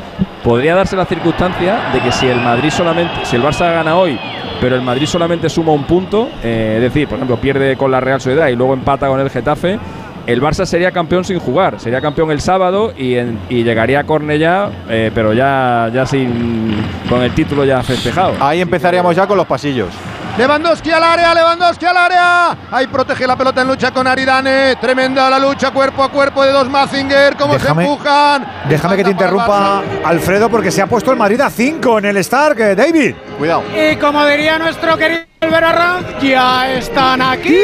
podría 0.45 0.75
darse 0.75 0.95
la 0.95 1.07
circunstancia 1.07 1.91
de 1.95 2.01
que 2.01 2.13
si 2.13 2.27
el 2.27 2.39
Madrid 2.41 2.69
solamente, 2.69 3.15
si 3.25 3.37
el 3.37 3.43
Barça 3.43 3.73
gana 3.73 3.97
hoy, 3.97 4.19
pero 4.61 4.77
el 4.77 4.83
Madrid 4.83 5.07
solamente 5.07 5.49
suma 5.49 5.73
un 5.73 5.85
punto, 5.85 6.29
eh, 6.43 6.75
es 6.77 6.83
decir, 6.83 7.09
por 7.09 7.17
ejemplo, 7.17 7.39
pierde 7.39 7.77
con 7.77 7.91
la 7.91 7.99
Real 7.99 8.21
Sociedad 8.21 8.49
y 8.49 8.57
luego 8.57 8.75
empata 8.75 9.09
con 9.09 9.19
el 9.19 9.31
Getafe, 9.31 9.79
el 10.27 10.43
Barça 10.43 10.67
sería 10.67 10.93
campeón 10.93 11.25
sin 11.25 11.39
jugar, 11.39 11.81
sería 11.81 12.03
campeón 12.03 12.31
el 12.31 12.43
sábado 12.43 12.93
y, 12.97 13.15
llegaría 13.49 14.01
a 14.01 14.05
Cornellá, 14.05 14.69
eh, 14.91 15.11
pero 15.15 15.33
ya, 15.33 15.91
ya 15.95 16.05
sin 16.05 16.77
con 17.09 17.23
el 17.23 17.33
título 17.33 17.65
ya 17.65 17.83
festejado. 17.83 18.35
Ahí 18.39 18.61
empezaríamos 18.61 19.17
ya 19.17 19.27
con 19.27 19.39
los 19.39 19.47
pasillos. 19.47 19.89
Lewandowski 20.37 20.91
al 20.91 21.05
área, 21.05 21.33
Lewandowski 21.33 21.87
al 21.87 21.97
área. 21.97 22.57
Ahí 22.73 22.89
protege 22.89 23.25
la 23.27 23.37
pelota 23.37 23.63
en 23.63 23.69
lucha 23.69 23.93
con 23.93 24.05
Aridane. 24.07 24.75
Tremenda 24.81 25.31
la 25.31 25.39
lucha 25.39 25.71
cuerpo 25.71 26.03
a 26.03 26.09
cuerpo 26.11 26.43
de 26.43 26.51
dos 26.51 26.69
Mazinger. 26.69 27.37
Cómo 27.37 27.55
Déjame- 27.55 27.85
se 27.85 27.91
empujan. 27.91 28.47
Déjame 28.69 28.97
que 28.97 29.05
te 29.05 29.11
interrumpa, 29.11 29.83
Alfredo, 30.05 30.49
porque 30.51 30.73
se 30.73 30.83
ha 30.83 30.87
puesto 30.89 31.13
el 31.13 31.17
Madrid 31.19 31.41
a 31.41 31.51
5 31.51 31.99
en 31.99 32.07
el 32.07 32.17
Stark, 32.17 32.59
eh, 32.61 32.75
David. 32.75 33.15
Cuidado. 33.39 33.63
Y 33.77 33.95
como 33.97 34.25
diría 34.27 34.59
nuestro 34.59 34.97
querido 34.97 35.25
Arranz, 35.41 36.07
ya 36.21 36.69
están 36.73 37.23
aquí 37.23 37.59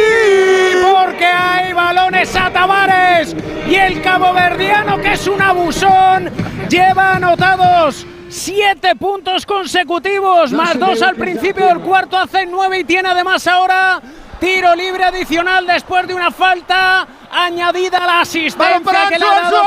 porque 0.95 1.27
hay 1.27 1.73
balones 1.73 2.37
a 2.37 2.51
Tavares 2.51 3.35
y 3.69 3.75
el 3.75 4.01
caboverdiano 4.03 5.01
que 5.01 5.15
es 5.15 5.27
un 5.27 5.41
abusón 5.43 6.31
lleva 6.69 7.15
anotados 7.15 8.07
siete 8.31 8.94
puntos 8.97 9.44
consecutivos 9.44 10.52
más 10.52 10.78
dos 10.78 11.02
al 11.02 11.16
principio 11.16 11.66
del 11.66 11.81
cuarto 11.81 12.16
hace 12.16 12.47
nueve 12.47 12.78
y 12.78 12.85
tiene 12.85 13.09
además 13.09 13.47
ahora 13.47 14.01
tiro 14.39 14.74
libre 14.74 15.05
adicional 15.05 15.66
después 15.66 16.07
de 16.07 16.15
una 16.15 16.31
falta 16.31 17.07
añadida 17.31 17.98
a 17.98 18.07
la 18.07 18.20
asistencia 18.20 18.81
para 18.81 19.09
que 19.09 19.19
le 19.19 19.24
ha 19.24 19.43
dado. 19.43 19.65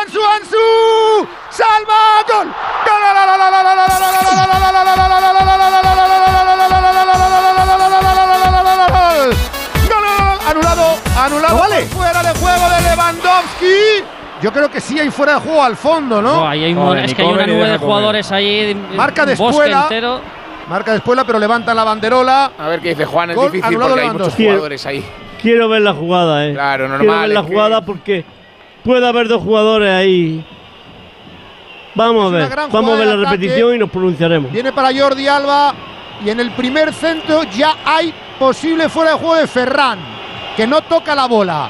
Salva, 1.50 2.24
gol. 2.28 2.54
Anulado, 10.48 10.98
anulado. 11.18 11.58
Fuera 11.88 12.24
de 12.24 12.40
juego 12.40 12.70
de 12.70 12.82
Lewandowski. 12.82 14.23
Yo 14.44 14.52
creo 14.52 14.70
que 14.70 14.82
sí 14.82 15.00
hay 15.00 15.10
fuera 15.10 15.36
de 15.36 15.40
juego 15.40 15.64
al 15.64 15.78
fondo, 15.78 16.22
¿no? 16.22 16.36
Buah, 16.42 16.50
ahí 16.52 16.64
hay 16.66 16.74
un- 16.74 16.98
es 16.98 17.14
que 17.16 17.22
hay 17.22 17.28
una 17.30 17.48
nube 17.48 17.70
de 17.70 17.78
jugadores 17.78 18.32
ahí. 18.32 18.76
Marca 18.96 19.26
de 19.26 19.34
espuela. 19.34 19.84
entero. 19.84 20.20
Marca 20.70 20.92
de 20.92 20.98
espuela, 20.98 21.24
pero 21.24 21.40
levanta 21.40 21.74
la 21.74 21.84
banderola. 21.86 22.52
A 22.58 22.68
ver 22.68 22.80
qué 22.82 22.90
dice 22.90 23.06
Juan, 23.06 23.32
es 23.32 23.36
Gol 23.38 23.52
difícil 23.52 23.78
porque 23.80 24.02
hay 24.02 24.10
muchos 24.12 24.36
jugadores 24.36 24.86
ahí. 24.86 25.04
Quiero 25.42 25.68
ver 25.70 25.82
la 25.82 25.94
jugada, 25.94 26.46
eh. 26.46 26.54
Claro, 26.54 26.88
normal, 26.88 27.00
Quiero 27.08 27.22
ver 27.22 27.30
la 27.30 27.42
que- 27.42 27.48
jugada 27.48 27.82
porque 27.86 28.26
puede 28.84 29.08
haber 29.08 29.28
dos 29.30 29.42
jugadores 29.42 29.90
ahí. 29.92 30.46
Vamos 31.96 32.34
a 32.34 32.36
ver, 32.36 32.50
vamos 32.72 32.94
a 32.94 32.98
ver 32.98 33.08
la 33.08 33.14
ataque. 33.14 33.30
repetición 33.32 33.76
y 33.76 33.78
nos 33.78 33.90
pronunciaremos. 33.90 34.52
Viene 34.52 34.72
para 34.74 34.90
Jordi 34.98 35.28
Alba. 35.28 35.74
Y 36.26 36.30
en 36.30 36.40
el 36.40 36.52
primer 36.52 36.94
centro 36.94 37.44
ya 37.44 37.76
hay 37.86 38.14
posible 38.40 38.88
fuera 38.88 39.12
de 39.12 39.18
juego 39.18 39.36
de 39.36 39.48
Ferran, 39.48 40.00
que 40.56 40.66
no 40.66 40.82
toca 40.82 41.14
la 41.16 41.26
bola. 41.28 41.70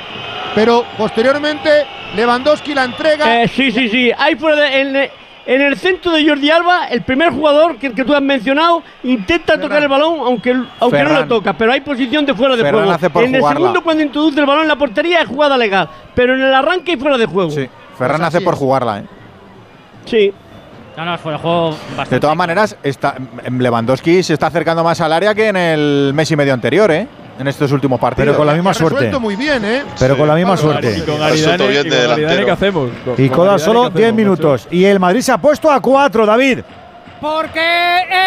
Pero 0.55 0.85
posteriormente 0.97 1.69
Lewandowski 2.15 2.73
la 2.73 2.83
entrega. 2.85 3.43
Eh, 3.43 3.47
sí, 3.47 3.71
sí, 3.71 3.89
sí. 3.89 4.11
Hay 4.17 4.35
fuera 4.35 4.57
de- 4.57 4.81
en, 4.81 4.95
en 5.45 5.61
el 5.61 5.75
centro 5.77 6.11
de 6.11 6.27
Jordi 6.27 6.49
Alba, 6.51 6.87
el 6.87 7.01
primer 7.01 7.31
jugador 7.31 7.77
que, 7.77 7.91
que 7.91 8.05
tú 8.05 8.13
has 8.13 8.21
mencionado 8.21 8.83
intenta 9.03 9.59
tocar 9.59 9.81
el 9.81 9.89
balón, 9.89 10.19
aunque, 10.23 10.55
aunque 10.79 11.03
no 11.03 11.09
lo 11.13 11.27
toca, 11.27 11.53
pero 11.53 11.71
hay 11.73 11.81
posición 11.81 12.25
de 12.25 12.33
fuera 12.33 12.55
de 12.55 12.61
Ferran 12.63 12.81
juego. 12.81 12.91
hace 12.95 13.09
por 13.09 13.23
en 13.23 13.33
el 13.35 13.41
jugarla. 13.41 13.59
segundo, 13.59 13.83
cuando 13.83 14.03
introduce 14.03 14.39
el 14.39 14.45
balón 14.45 14.61
en 14.63 14.67
la 14.69 14.75
portería, 14.77 15.21
es 15.21 15.27
jugada 15.27 15.57
legal, 15.57 15.89
pero 16.13 16.35
en 16.35 16.41
el 16.41 16.53
arranque 16.53 16.91
hay 16.91 16.97
fuera 16.97 17.17
de 17.17 17.25
juego. 17.25 17.49
Sí. 17.51 17.67
Ferran 17.97 18.17
Pues 18.21 18.27
hace 18.27 18.41
por 18.41 18.53
es. 18.53 18.59
jugarla, 18.59 18.99
¿eh? 18.99 19.03
Sí. 20.05 20.33
No, 20.95 21.05
no, 21.05 21.17
fue 21.17 21.33
el 21.33 21.39
juego 21.39 21.71
bastante. 21.89 22.15
De 22.15 22.19
todas 22.21 22.35
maneras, 22.37 22.77
está, 22.83 23.15
Lewandowski 23.49 24.21
se 24.21 24.33
está 24.33 24.47
acercando 24.47 24.83
más 24.83 25.01
al 25.01 25.11
área 25.11 25.33
que 25.33 25.47
en 25.47 25.55
el 25.57 26.11
mes 26.13 26.29
y 26.29 26.35
medio 26.35 26.53
anterior, 26.53 26.91
¿eh? 26.91 27.07
En 27.39 27.47
estos 27.47 27.71
últimos 27.71 27.99
partidos. 27.99 28.25
Pero 28.27 28.37
con 28.37 28.45
la 28.47 28.53
misma 28.53 28.71
Ha 28.71 28.73
suerte. 28.75 29.19
muy 29.19 29.35
bien, 29.35 29.65
¿eh? 29.65 29.83
Pero 29.99 30.17
con 30.17 30.27
la 30.27 30.35
misma 30.35 30.53
Y 30.53 30.57
suerte. 30.57 31.03
con 31.03 31.19
Resuelto 31.19 31.23
Aridane, 31.23 31.67
bien 31.67 31.87
y 31.87 31.89
con 31.89 32.11
Aridane. 32.11 32.45
¿qué 32.45 32.51
hacemos? 32.51 32.89
Con- 33.03 33.13
Y 33.25 33.27
con 33.29 33.37
Coda 33.37 33.59
solo 33.59 33.83
¿qué 33.85 33.89
10 33.89 34.03
hacemos, 34.05 34.17
minutos. 34.17 34.67
Y 34.69 34.85
el 34.85 34.99
Madrid 34.99 35.21
se 35.21 35.31
ha 35.31 35.37
puesto 35.39 35.71
a 35.71 35.79
4, 35.81 36.25
David. 36.25 36.59
Porque 37.19 37.61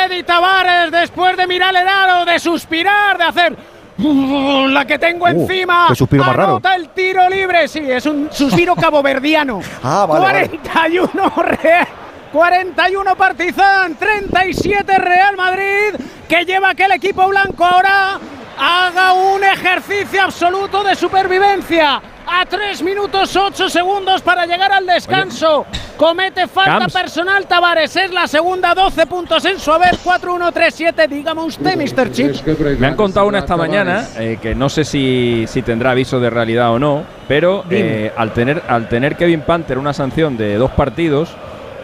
Eddie 0.07 0.25
Tavares, 0.25 0.91
después 0.91 1.37
de 1.37 1.47
mirar 1.47 1.75
el 1.77 1.87
aro, 1.87 2.25
de 2.25 2.39
suspirar, 2.39 3.17
de 3.19 3.25
hacer 3.25 3.57
"Uh, 3.99 4.69
la 4.69 4.85
que 4.87 4.99
tengo 4.99 5.25
Uh, 5.27 5.29
encima, 5.29 5.95
suspiro 5.95 6.25
más 6.25 6.35
raro. 6.35 6.49
anota 6.53 6.75
el 6.75 6.89
tiro 6.89 7.29
libre. 7.29 7.69
Sí, 7.69 7.81
es 7.91 8.05
un 8.07 8.29
suspiro 8.33 8.75
caboverdiano. 8.77 9.61
Ah, 9.85 10.07
vale, 10.09 10.25
vale. 10.25 10.49
41 10.49 11.33
Real. 11.63 11.87
41 12.33 13.15
Partizan, 13.17 13.95
37 13.95 14.99
Real 14.99 15.37
Madrid, 15.37 15.95
que 16.29 16.45
lleva 16.45 16.75
que 16.75 16.85
el 16.85 16.93
equipo 16.93 17.27
blanco 17.29 17.65
ahora 17.65 18.19
haga 18.59 19.13
un 19.13 19.43
ejercicio 19.45 20.23
absoluto 20.23 20.83
de 20.85 20.95
supervivencia. 20.95 22.01
A 22.29 22.45
3 22.45 22.83
minutos 22.83 23.37
8 23.37 23.69
segundos 23.69 24.21
para 24.21 24.47
llegar 24.47 24.73
al 24.73 24.85
descanso. 24.85 25.65
Comete 25.97 26.49
falta 26.49 26.81
Camps. 26.81 26.93
personal 26.93 27.47
Tavares. 27.47 27.95
Es 27.95 28.11
la 28.13 28.27
segunda, 28.27 28.75
12 28.75 29.07
puntos 29.07 29.45
en 29.45 29.61
su 29.61 29.71
haber. 29.73 29.95
4-1-3-7. 29.97 31.09
Dígame 31.09 31.43
usted, 31.43 31.77
Mr. 31.77 32.11
Chips. 32.11 32.43
Me 32.81 32.89
han 32.89 32.97
contado 32.97 33.27
una 33.29 33.39
esta 33.39 33.57
mañana 33.57 34.05
eh, 34.19 34.39
que 34.43 34.57
no 34.57 34.69
sé 34.69 34.85
si, 34.85 35.45
si 35.47 35.63
tendrá 35.63 35.93
aviso 35.93 36.19
de 36.19 36.29
realidad 36.29 36.73
o 36.73 36.81
no, 36.81 37.05
pero 37.29 37.65
eh, 37.71 38.13
al 38.17 38.33
tener 38.33 38.61
al 38.69 38.89
tener 38.89 39.17
Kevin 39.17 39.43
Panther 39.43 39.79
una 39.79 39.93
sanción 39.93 40.37
de 40.37 40.57
dos 40.57 40.73
partidos, 40.73 41.31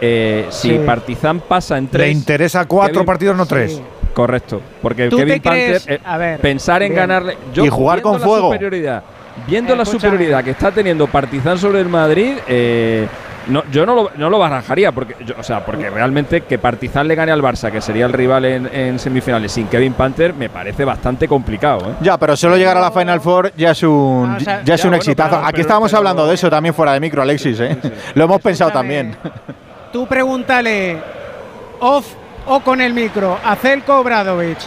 eh, 0.01 0.47
si 0.51 0.71
Sí. 0.71 0.81
Partizan 0.85 1.39
pasa 1.39 1.79
en 1.79 1.85
Le 1.85 1.91
tres, 1.91 2.13
interesa 2.13 2.65
4 2.67 2.93
Kevin- 2.95 3.07
partidos, 3.07 3.37
no 3.37 3.47
3. 3.47 3.81
Correcto, 4.13 4.61
porque 4.81 5.09
¿Tú 5.09 5.17
Kevin 5.17 5.35
te 5.35 5.41
Panther 5.41 5.81
eh, 5.87 6.01
a 6.05 6.17
ver, 6.19 6.41
pensar 6.41 6.83
en 6.83 6.91
bien. 6.91 7.01
ganarle 7.01 7.37
Y 7.55 7.69
jugar 7.69 8.01
con 8.03 8.15
la 8.15 8.19
fuego. 8.27 8.53
superioridad, 8.53 9.03
viendo 9.47 9.75
la 9.75 9.85
superioridad 9.85 10.43
que 10.45 10.51
está 10.51 10.71
teniendo 10.71 11.07
Partizan 11.07 11.59
sobre 11.59 11.81
el 11.81 11.89
Madrid. 11.89 12.35
eh, 12.49 13.07
no, 13.49 13.65
yo 13.73 13.85
no 13.85 13.97
lo, 13.97 14.11
no 14.17 14.31
lo 14.31 14.39
barajaría, 14.39 14.93
porque, 14.93 15.17
yo- 15.27 15.35
o 15.37 15.43
sea, 15.43 15.67
porque 15.67 15.91
realmente 15.91 16.43
que 16.43 16.59
Partizan 16.61 17.09
le 17.09 17.17
gane 17.17 17.33
al 17.33 17.43
Barça, 17.43 17.73
que 17.73 17.81
sería 17.81 18.07
el 18.07 18.13
rival 18.13 18.45
en, 18.45 18.71
en 18.73 19.01
semifinales, 19.01 19.51
sin 19.51 19.67
Kevin 19.67 19.95
Panther, 19.95 20.33
me 20.33 20.49
parece 20.49 20.85
bastante 20.85 21.27
complicado. 21.27 21.91
¿eh? 21.91 21.95
Ya, 22.03 22.17
pero 22.19 22.37
solo 22.37 22.57
llegar 22.57 22.77
a 22.77 22.81
la 22.81 22.93
Final 22.93 23.21
Four 23.21 23.53
ya 23.57 23.73
es 23.73 23.83
un, 23.83 24.31
Ah, 24.31 24.37
o 24.37 24.41
sea, 24.45 24.63
ya 24.63 24.75
es 24.75 24.81
ya, 24.81 24.87
un 24.87 24.91
bueno, 24.91 24.97
exitazo. 24.99 25.31
pero- 25.31 25.43
Aquí 25.43 25.51
pero- 25.55 25.61
estábamos 25.63 25.91
pero- 25.91 25.99
hablando 25.99 26.27
de 26.29 26.35
eso 26.35 26.49
también 26.49 26.73
fuera 26.73 26.93
de 26.93 27.01
micro, 27.01 27.21
Alexis, 27.21 27.59
¿eh? 27.59 27.77
Lo 28.15 28.25
hemos 28.27 28.41
pensado 28.41 28.71
también. 28.71 29.17
Tú 29.93 30.07
pregúntale 30.07 30.99
off 31.81 32.15
o 32.47 32.61
con 32.61 32.81
el 32.81 32.93
micro 32.95 33.39
a 33.45 33.57
Zelko 33.57 33.99
Obradovic 34.01 34.59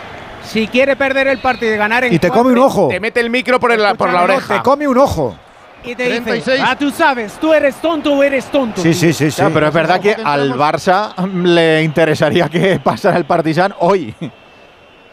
si 0.43 0.67
quiere 0.67 0.95
perder 0.95 1.27
el 1.27 1.39
partido 1.39 1.73
y 1.73 1.77
ganar 1.77 2.03
en 2.03 2.13
Y 2.13 2.19
te 2.19 2.29
come 2.29 2.51
un 2.51 2.59
ojo. 2.59 2.87
Te 2.89 2.99
mete 2.99 3.19
el 3.19 3.29
micro 3.31 3.59
por, 3.59 3.71
el- 3.71 3.95
por 3.97 4.13
la 4.13 4.23
oreja. 4.23 4.57
Te 4.57 4.61
come 4.61 4.87
un 4.87 4.97
ojo. 4.97 5.35
y 5.83 5.95
te 5.95 6.03
dice, 6.03 6.21
36. 6.21 6.61
ah, 6.65 6.75
tú 6.75 6.91
sabes, 6.91 7.33
tú 7.33 7.53
eres 7.53 7.75
tonto 7.77 8.13
o 8.13 8.23
eres 8.23 8.45
tonto. 8.45 8.81
Sí, 8.81 8.93
sí, 8.93 9.11
sí, 9.13 9.31
sí. 9.31 9.41
Ya, 9.41 9.49
pero 9.49 9.67
es 9.67 9.73
verdad 9.73 9.99
que 9.99 10.13
al 10.23 10.53
Barça 10.53 11.13
le 11.43 11.81
interesaría 11.83 12.47
que 12.49 12.79
pasara 12.83 13.17
el 13.17 13.25
Partizan 13.25 13.73
hoy. 13.79 14.13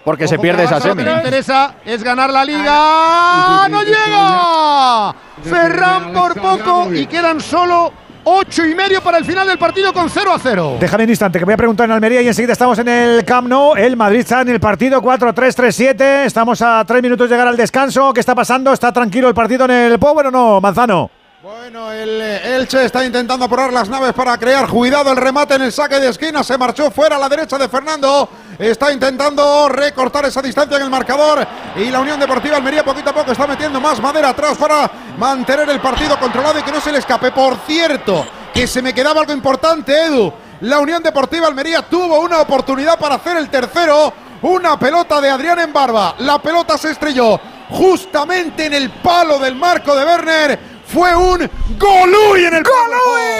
Porque 0.04 0.26
se 0.26 0.38
pierde 0.38 0.64
esa 0.64 0.76
Barça 0.80 0.84
Lo 0.86 0.90
semi. 0.94 1.04
que 1.04 1.10
le 1.10 1.16
interesa 1.16 1.74
es 1.84 2.02
ganar 2.02 2.28
la 2.30 2.44
liga. 2.44 3.68
¡No 3.70 3.82
llega! 3.84 5.14
Ferran 5.44 6.12
por 6.12 6.34
poco 6.40 6.92
y 6.92 7.06
quedan 7.06 7.40
solo 7.40 7.92
ocho 8.24 8.64
y 8.64 8.74
medio 8.74 9.00
para 9.02 9.18
el 9.18 9.24
final 9.24 9.46
del 9.46 9.58
partido 9.58 9.92
con 9.92 10.08
0 10.08 10.32
a 10.32 10.38
0. 10.38 10.76
Déjame 10.80 11.04
un 11.04 11.10
instante 11.10 11.38
que 11.38 11.44
voy 11.44 11.54
a 11.54 11.56
preguntar 11.56 11.86
en 11.86 11.92
Almería 11.92 12.22
y 12.22 12.28
enseguida 12.28 12.52
estamos 12.52 12.78
en 12.78 12.88
el 12.88 13.24
Camp 13.24 13.48
Nou. 13.48 13.74
El 13.76 13.96
Madrid 13.96 14.20
está 14.20 14.42
en 14.42 14.48
el 14.50 14.60
partido 14.60 15.00
4-3-3-7. 15.02 16.24
Estamos 16.24 16.62
a 16.62 16.84
3 16.86 17.02
minutos 17.02 17.28
de 17.28 17.34
llegar 17.34 17.48
al 17.48 17.56
descanso. 17.56 18.12
¿Qué 18.12 18.20
está 18.20 18.34
pasando? 18.34 18.72
¿Está 18.72 18.92
tranquilo 18.92 19.28
el 19.28 19.34
partido 19.34 19.64
en 19.64 19.70
el 19.70 19.98
Power 19.98 20.26
o 20.26 20.30
no, 20.30 20.60
Manzano? 20.60 21.21
Bueno, 21.42 21.90
el 21.90 22.20
eh, 22.20 22.54
Elche 22.54 22.84
está 22.84 23.04
intentando 23.04 23.46
apurar 23.46 23.72
las 23.72 23.88
naves 23.88 24.12
para 24.12 24.38
crear. 24.38 24.68
Cuidado, 24.68 25.10
el 25.10 25.16
remate 25.16 25.54
en 25.56 25.62
el 25.62 25.72
saque 25.72 25.98
de 25.98 26.08
esquina. 26.08 26.44
Se 26.44 26.56
marchó 26.56 26.88
fuera 26.92 27.16
a 27.16 27.18
la 27.18 27.28
derecha 27.28 27.58
de 27.58 27.68
Fernando. 27.68 28.28
Está 28.56 28.92
intentando 28.92 29.68
recortar 29.68 30.24
esa 30.24 30.40
distancia 30.40 30.76
en 30.76 30.84
el 30.84 30.90
marcador. 30.90 31.44
Y 31.74 31.86
la 31.86 31.98
Unión 31.98 32.20
Deportiva 32.20 32.58
Almería 32.58 32.84
poquito 32.84 33.10
a 33.10 33.12
poco 33.12 33.32
está 33.32 33.48
metiendo 33.48 33.80
más 33.80 34.00
madera 34.00 34.28
atrás 34.28 34.56
para 34.56 34.88
mantener 35.18 35.68
el 35.68 35.80
partido 35.80 36.16
controlado 36.16 36.60
y 36.60 36.62
que 36.62 36.70
no 36.70 36.80
se 36.80 36.92
le 36.92 36.98
escape. 36.98 37.32
Por 37.32 37.56
cierto, 37.66 38.24
que 38.54 38.68
se 38.68 38.80
me 38.80 38.94
quedaba 38.94 39.22
algo 39.22 39.32
importante, 39.32 40.00
Edu. 40.00 40.32
La 40.60 40.78
Unión 40.78 41.02
Deportiva 41.02 41.48
Almería 41.48 41.82
tuvo 41.82 42.20
una 42.20 42.40
oportunidad 42.40 42.96
para 43.00 43.16
hacer 43.16 43.36
el 43.36 43.50
tercero. 43.50 44.12
Una 44.42 44.78
pelota 44.78 45.20
de 45.20 45.30
Adrián 45.30 45.58
en 45.58 45.72
barba. 45.72 46.14
La 46.18 46.40
pelota 46.40 46.78
se 46.78 46.92
estrelló 46.92 47.40
justamente 47.68 48.66
en 48.66 48.74
el 48.74 48.90
palo 48.90 49.40
del 49.40 49.56
marco 49.56 49.96
de 49.96 50.04
Werner. 50.04 50.71
Fue 50.92 51.14
un 51.16 51.48
Goluy 51.78 52.44
en 52.44 52.54
el 52.54 52.62
¡Goluy! 52.62 53.32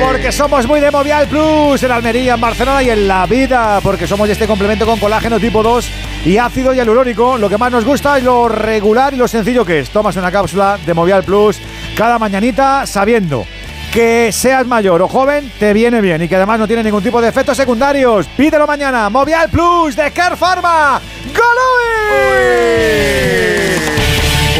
Porque 0.00 0.32
somos 0.32 0.66
muy 0.66 0.80
de 0.80 0.90
Movial 0.90 1.28
Plus 1.28 1.82
en 1.82 1.90
Almería, 1.90 2.34
en 2.34 2.40
Barcelona 2.40 2.82
y 2.82 2.88
en 2.88 3.06
la 3.06 3.26
vida. 3.26 3.78
Porque 3.82 4.06
somos 4.06 4.28
de 4.28 4.32
este 4.32 4.46
complemento 4.46 4.86
con 4.86 4.98
colágeno 4.98 5.38
tipo 5.38 5.62
2 5.62 5.90
y 6.24 6.38
ácido 6.38 6.72
hialurónico. 6.72 7.36
Lo 7.36 7.50
que 7.50 7.58
más 7.58 7.70
nos 7.70 7.84
gusta 7.84 8.16
es 8.16 8.24
lo 8.24 8.48
regular 8.48 9.12
y 9.12 9.18
lo 9.18 9.28
sencillo 9.28 9.66
que 9.66 9.80
es. 9.80 9.90
Tomas 9.90 10.16
una 10.16 10.32
cápsula 10.32 10.78
de 10.86 10.94
Movial 10.94 11.22
Plus 11.22 11.58
cada 11.94 12.18
mañanita 12.18 12.86
sabiendo 12.86 13.44
que 13.92 14.32
seas 14.32 14.66
mayor 14.66 15.02
o 15.02 15.08
joven 15.08 15.52
te 15.58 15.74
viene 15.74 16.00
bien 16.00 16.22
y 16.22 16.28
que 16.28 16.36
además 16.36 16.58
no 16.58 16.66
tiene 16.66 16.82
ningún 16.82 17.02
tipo 17.02 17.20
de 17.20 17.28
efectos 17.28 17.58
secundarios. 17.58 18.26
Pídelo 18.28 18.66
mañana. 18.66 19.10
Movial 19.10 19.50
Plus 19.50 19.94
de 19.96 20.10
Care 20.12 20.36
Pharma. 20.36 20.98
¡Golui! 21.26 22.38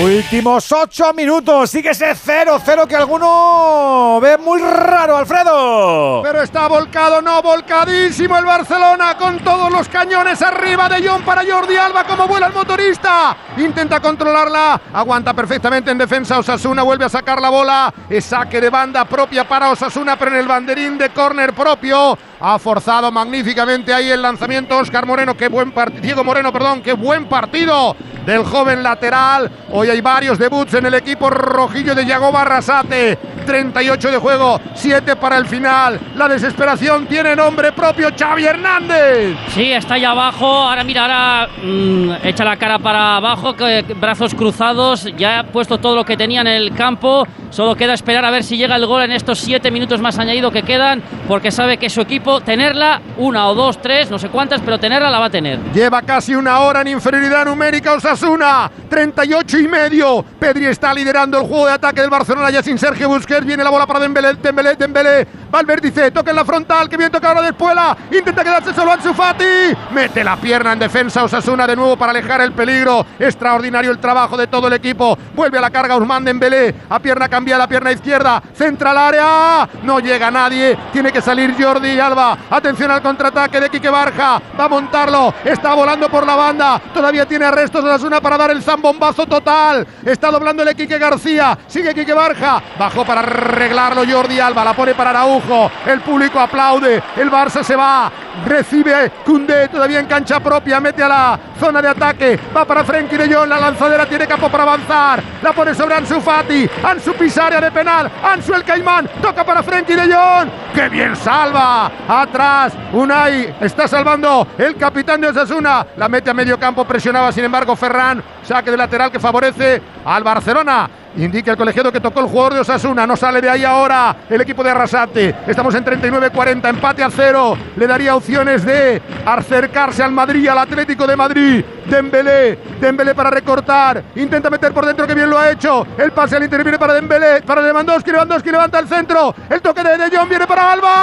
Últimos 0.01 0.70
ocho 0.70 1.12
minutos. 1.12 1.70
Sigue 1.70 1.91
ese 1.91 2.12
0-0 2.12 2.87
que 2.87 2.95
alguno 2.95 4.20
ve 4.23 4.39
muy 4.39 4.62
raro, 4.62 5.16
Alfredo. 5.16 6.23
Pero 6.23 6.41
está 6.41 6.69
volcado, 6.69 7.20
no 7.20 7.43
volcadísimo 7.43 8.39
el 8.39 8.45
Barcelona 8.45 9.16
con 9.19 9.41
todos 9.41 9.73
los 9.73 9.89
cañones 9.89 10.41
arriba 10.41 10.89
de 10.89 11.07
John 11.07 11.23
para 11.23 11.43
Jordi 11.45 11.77
Alba 11.77 12.05
como 12.05 12.29
vuela 12.29 12.47
el 12.47 12.53
motorista. 12.53 13.37
Intenta 13.57 13.99
controlarla, 13.99 14.81
aguanta 14.93 15.35
perfectamente 15.35 15.91
en 15.91 15.99
defensa 15.99 16.39
Osasuna, 16.39 16.85
vuelve 16.85 17.07
a 17.07 17.09
sacar 17.09 17.41
la 17.41 17.51
bola. 17.51 17.93
Es 18.09 18.27
saque 18.27 18.61
de 18.61 18.70
banda 18.70 19.05
propia 19.05 19.49
para 19.49 19.70
Osasuna, 19.70 20.16
pero 20.16 20.31
en 20.31 20.37
el 20.37 20.47
banderín 20.47 20.97
de 20.97 21.11
córner 21.11 21.53
propio. 21.53 22.16
Ha 22.40 22.59
forzado 22.59 23.10
magníficamente 23.10 23.93
ahí 23.93 24.10
el 24.10 24.23
lanzamiento 24.23 24.77
Oscar 24.77 25.05
Moreno, 25.06 25.36
qué 25.36 25.48
buen 25.48 25.73
partido. 25.73 26.02
Diego 26.02 26.23
Moreno, 26.23 26.52
perdón, 26.52 26.82
qué 26.82 26.93
buen 26.93 27.27
partido 27.27 27.97
del 28.24 28.44
joven 28.44 28.82
lateral. 28.82 29.51
Hoy 29.73 29.90
hay 29.90 30.01
varios 30.01 30.39
debuts 30.39 30.74
en 30.74 30.86
el 30.86 30.94
equipo 30.94 31.31
rojillo 31.31 31.94
de 31.94 32.06
Yago 32.06 32.31
Barrasate. 32.31 33.19
38 33.48 34.10
de 34.10 34.19
juego, 34.19 34.60
7 34.74 35.16
para 35.16 35.39
el 35.39 35.47
final. 35.47 35.98
La 36.16 36.28
desesperación 36.28 37.06
tiene 37.06 37.35
nombre 37.35 37.73
propio, 37.73 38.10
Xavi 38.15 38.44
Hernández. 38.44 39.39
Sí, 39.48 39.73
está 39.73 39.94
ahí 39.94 40.05
abajo. 40.05 40.47
Ahora 40.47 40.85
mira, 40.85 41.02
ahora 41.02 41.48
mm, 41.65 42.10
echa 42.24 42.44
la 42.44 42.59
cara 42.59 42.78
para 42.78 43.16
abajo, 43.16 43.56
brazos 43.98 44.35
cruzados. 44.35 45.09
Ya 45.16 45.40
ha 45.40 45.44
puesto 45.44 45.78
todo 45.78 45.97
lo 45.97 46.05
que 46.05 46.19
tenía 46.19 46.43
en 46.43 46.47
el 46.47 46.74
campo. 46.74 47.27
Solo 47.48 47.74
queda 47.74 47.94
esperar 47.94 48.27
a 48.27 48.31
ver 48.31 48.44
si 48.44 48.59
llega 48.59 48.77
el 48.77 48.85
gol 48.85 49.01
en 49.02 49.12
estos 49.12 49.39
7 49.39 49.70
minutos 49.70 50.02
más 50.02 50.19
añadido 50.19 50.51
que 50.51 50.62
quedan, 50.62 51.02
porque 51.27 51.51
sabe 51.51 51.78
que 51.78 51.89
su 51.89 52.02
equipo, 52.02 52.28
tenerla, 52.45 53.01
una 53.17 53.49
o 53.49 53.55
dos, 53.55 53.81
tres, 53.81 54.11
no 54.11 54.19
sé 54.19 54.29
cuántas, 54.29 54.61
pero 54.61 54.79
tenerla 54.79 55.11
la 55.11 55.19
va 55.19 55.27
a 55.27 55.31
tener. 55.31 55.59
Lleva 55.73 56.03
casi 56.03 56.35
una 56.35 56.61
hora 56.61 56.83
en 56.83 56.89
inferioridad 56.89 57.45
numérica 57.47 57.95
Osasuna. 57.95 58.71
38 58.89 59.59
y 59.59 59.69
medio. 59.69 60.25
Pedri 60.39 60.67
está 60.67 60.93
liderando 60.95 61.39
el 61.39 61.47
juego 61.47 61.67
de 61.67 61.73
ataque 61.73 62.01
del 62.01 62.11
Barcelona 62.11 62.51
ya 62.51 62.63
sin 62.63 62.79
Sergio 62.79 63.09
Busquets. 63.09 63.45
Viene 63.45 63.65
la 63.65 63.71
bola 63.71 63.87
para 63.87 64.01
Dembélé, 64.01 64.35
Dembélé, 64.35 64.77
Dembélé. 64.77 65.27
Valverde 65.51 65.89
dice, 65.89 66.11
toca 66.11 66.31
en 66.31 66.37
la 66.37 66.45
frontal, 66.45 66.89
que 66.89 66.97
bien 66.97 67.11
toca 67.11 67.29
ahora 67.29 67.43
de 67.43 67.49
Espuela. 67.49 67.97
Intenta 68.13 68.45
quedarse 68.45 68.75
solo 68.75 68.93
Ansu 68.93 69.15
Fati. 69.15 69.45
Mete 69.93 70.23
la 70.23 70.37
pierna 70.37 70.73
en 70.73 70.79
defensa 70.79 71.25
Osasuna 71.25 71.67
de 71.67 71.77
nuevo 71.77 71.97
para 71.97 72.11
alejar 72.11 72.43
el 72.43 72.53
peligro. 72.53 73.05
Extraordinario 73.19 73.91
el 73.91 73.99
trabajo 73.99 74.37
de 74.37 74.47
todo 74.47 74.69
el 74.69 74.75
equipo. 74.75 75.17
Vuelve 75.35 75.59
a 75.59 75.63
la 75.63 75.71
carga 75.71 75.97
Usman 75.97 76.25
Dembélé. 76.25 76.75
A 76.91 76.99
pierna 76.99 77.29
cambiada, 77.29 77.67
pierna 77.67 77.93
izquierda. 77.93 78.43
Centra 78.55 78.91
al 78.91 78.99
área. 78.99 79.69
No 79.83 80.01
llega 80.01 80.31
nadie. 80.31 80.77
Tiene 80.93 81.13
que 81.13 81.23
salir 81.23 81.55
Jordi 81.59 81.99
Alba. 81.99 82.18
Atención 82.19 82.90
al 82.90 83.01
contraataque 83.01 83.61
de 83.61 83.70
Quique 83.70 83.89
Barja. 83.89 84.40
Va 84.59 84.65
a 84.65 84.69
montarlo. 84.69 85.32
Está 85.45 85.74
volando 85.74 86.09
por 86.09 86.27
la 86.27 86.35
banda. 86.35 86.81
Todavía 86.93 87.27
tiene 87.27 87.45
arrestos 87.45 87.85
Osasuna 87.85 88.20
para 88.20 88.36
dar 88.36 88.51
el 88.51 88.62
zambombazo 88.62 89.27
total. 89.27 89.86
Está 90.05 90.31
doblando 90.31 90.62
el 90.62 90.74
Quique 90.74 90.99
García. 90.99 91.57
Sigue 91.69 91.95
Quique 91.95 92.12
Barja. 92.12 92.61
Bajó 92.78 93.05
para 93.05 93.20
arreglarlo 93.20 94.03
Jordi 94.09 94.40
Alba. 94.40 94.65
La 94.65 94.74
pone 94.74 94.95
para 94.95 95.11
Araujo. 95.11 95.70
El 95.86 96.01
público 96.01 96.40
aplaude. 96.40 97.03
El 97.16 97.31
Barça 97.31 97.62
se 97.62 97.77
va. 97.77 98.11
Recibe 98.47 99.11
Cundé 99.24 99.69
todavía 99.69 100.01
en 100.01 100.07
cancha 100.07 100.40
propia. 100.40 100.81
Mete 100.81 101.03
a 101.03 101.09
la 101.09 101.40
zona 101.59 101.81
de 101.81 101.89
ataque. 101.89 102.40
Va 102.57 102.65
para 102.65 102.85
Frenkie 102.85 103.16
de 103.16 103.32
Jong. 103.32 103.49
La 103.49 103.61
lanzadera 103.61 104.07
tiene 104.07 104.27
campo 104.27 104.49
para 104.49 104.65
avanzar. 104.65 105.23
La 105.43 105.53
pone 105.53 105.74
sobre 105.74 105.95
Ansu 105.95 106.20
Fati. 106.20 106.69
Ansu 106.82 107.12
pisa 107.15 107.47
área 107.47 107.61
de 107.61 107.70
penal. 107.70 108.11
Ansu 108.23 108.55
el 108.55 108.65
Caimán. 108.65 109.09
Toca 109.23 109.45
para 109.45 109.62
Frenkie 109.62 109.95
de 109.95 110.12
Jong. 110.12 110.49
¡Qué 110.74 110.89
bien 110.89 111.15
salva! 111.16 111.90
Atrás. 112.09 112.73
Unai 112.95 113.55
está 113.61 113.87
salvando 113.87 114.47
el 114.57 114.77
capitán 114.77 115.21
de 115.21 115.29
Osasuna. 115.29 115.87
La 115.97 116.09
mete 116.09 116.31
a 116.31 116.35
medio 116.35 116.59
campo. 116.59 116.87
Presionaba 116.87 117.31
sin 117.33 117.45
embargo 117.45 117.77
Ferran. 117.77 118.23
Saque 118.43 118.71
de 118.71 118.79
lateral 118.79 119.13
que 119.13 119.21
favorece 119.21 119.83
al 120.07 120.25
Barcelona. 120.25 120.89
Indica 121.19 121.51
el 121.51 121.57
colegiado 121.57 121.90
que 121.90 122.01
tocó 122.01 122.20
el 122.20 122.27
jugador 122.27 122.55
de 122.55 122.61
Osasuna. 122.61 123.05
No 123.07 123.16
sale 123.16 123.40
de 123.40 123.51
ahí 123.51 123.65
ahora 123.65 124.15
el 124.31 124.40
equipo 124.40 124.62
de 124.62 124.70
Arrasate. 124.70 125.35
Estamos 125.49 125.74
en 125.74 125.85
39-40. 125.85 126.69
Empate 126.69 127.03
a 127.03 127.11
cero. 127.11 127.59
Le 127.77 127.86
daría 127.89 128.15
opciones 128.15 128.65
de 128.65 129.03
acercarse 129.27 130.03
al 130.03 130.12
Madrid, 130.12 130.47
al 130.49 130.59
Atlético 130.59 131.09
de 131.09 131.16
Madrid. 131.16 131.65
Dembélé. 131.86 132.59
Dembélé 132.81 133.16
para 133.16 133.31
recortar. 133.31 134.03
Intenta 134.15 134.49
meter 134.49 134.73
por 134.73 134.86
dentro 134.86 135.09
que 135.09 135.15
bien 135.15 135.28
lo 135.28 135.39
ha 135.39 135.51
hecho. 135.51 135.85
El 135.99 136.12
pase 136.12 136.36
al 136.36 136.45
interior 136.45 136.65
viene 136.65 136.78
para 136.78 136.95
Dembélé. 136.95 137.43
Para 137.43 137.62
Lewandowski. 137.62 138.12
Lewandowski 138.12 138.53
levanta 138.53 138.78
el 138.78 138.86
centro. 138.86 139.35
El 139.51 139.61
toque 139.61 139.82
de 139.82 139.99
De 139.99 140.16
Jong 140.16 140.28
viene 140.28 140.47
para 140.47 140.73
Alba. 140.73 140.95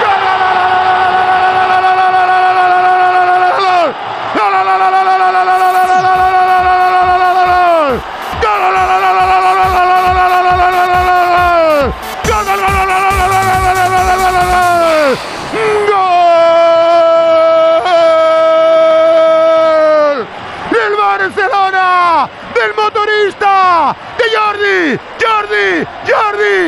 ¡Gol! 0.00 1.29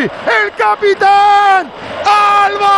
¡El 0.02 0.52
capitán! 0.56 1.70
¡Alba! 2.04 2.70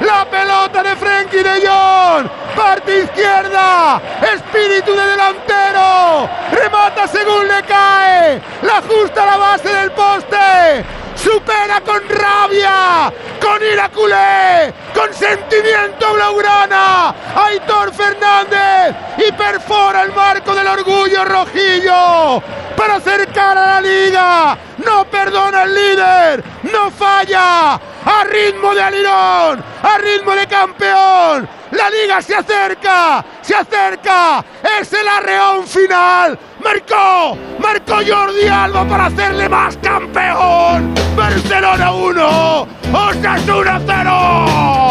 La 0.00 0.24
pelota 0.30 0.82
de 0.82 0.96
Frenkie 0.96 1.42
de 1.42 1.66
Jong. 1.66 2.28
Parte 2.56 3.00
izquierda. 3.00 4.00
Espíritu 4.34 4.94
de 4.94 5.06
delantero. 5.06 6.28
Remata 6.50 7.06
según 7.06 7.46
le 7.46 7.62
cae. 7.64 8.40
La 8.62 8.78
ajusta 8.78 9.22
a 9.22 9.26
la 9.26 9.36
base 9.36 9.68
del 9.68 9.90
poste. 9.92 10.84
Supera 11.22 11.80
con 11.82 12.08
rabia. 12.08 13.12
Con 13.40 13.62
ira 13.62 13.88
culé. 13.90 14.74
Con 14.92 15.14
sentimiento 15.14 16.14
blaugrana. 16.14 17.14
Aitor 17.36 17.92
Fernández. 17.94 18.96
Y 19.18 19.30
perfora 19.32 20.02
el 20.02 20.12
marco 20.12 20.52
del 20.52 20.66
orgullo 20.66 21.24
rojillo. 21.24 22.42
Para 22.76 22.96
acercar 22.96 23.56
a 23.56 23.66
la 23.66 23.80
liga. 23.80 24.58
No 24.78 25.04
perdona 25.04 25.62
el 25.62 25.74
líder. 25.74 26.44
No 26.72 26.90
falla. 26.90 27.74
A 27.74 28.24
ritmo 28.24 28.74
de 28.74 28.82
alirón. 28.82 29.64
A 29.82 29.98
ritmo 29.98 30.32
de 30.32 30.48
campeón. 30.48 31.48
La 31.70 31.88
liga 31.88 32.20
se 32.20 32.34
acerca. 32.34 33.24
Se 33.42 33.54
acerca. 33.54 34.44
Es 34.80 34.92
el 34.92 35.06
arreón 35.06 35.68
final. 35.68 36.38
Marcó. 36.62 37.36
Marcó 37.58 37.94
Jordi 37.94 38.48
Alba 38.48 38.84
para 38.84 39.06
hacerle 39.06 39.48
más 39.48 39.76
campeón. 39.78 40.94
Barcelona 41.16 41.92
1. 41.92 42.66
Osasuna 42.92 43.80
0. 43.86 44.44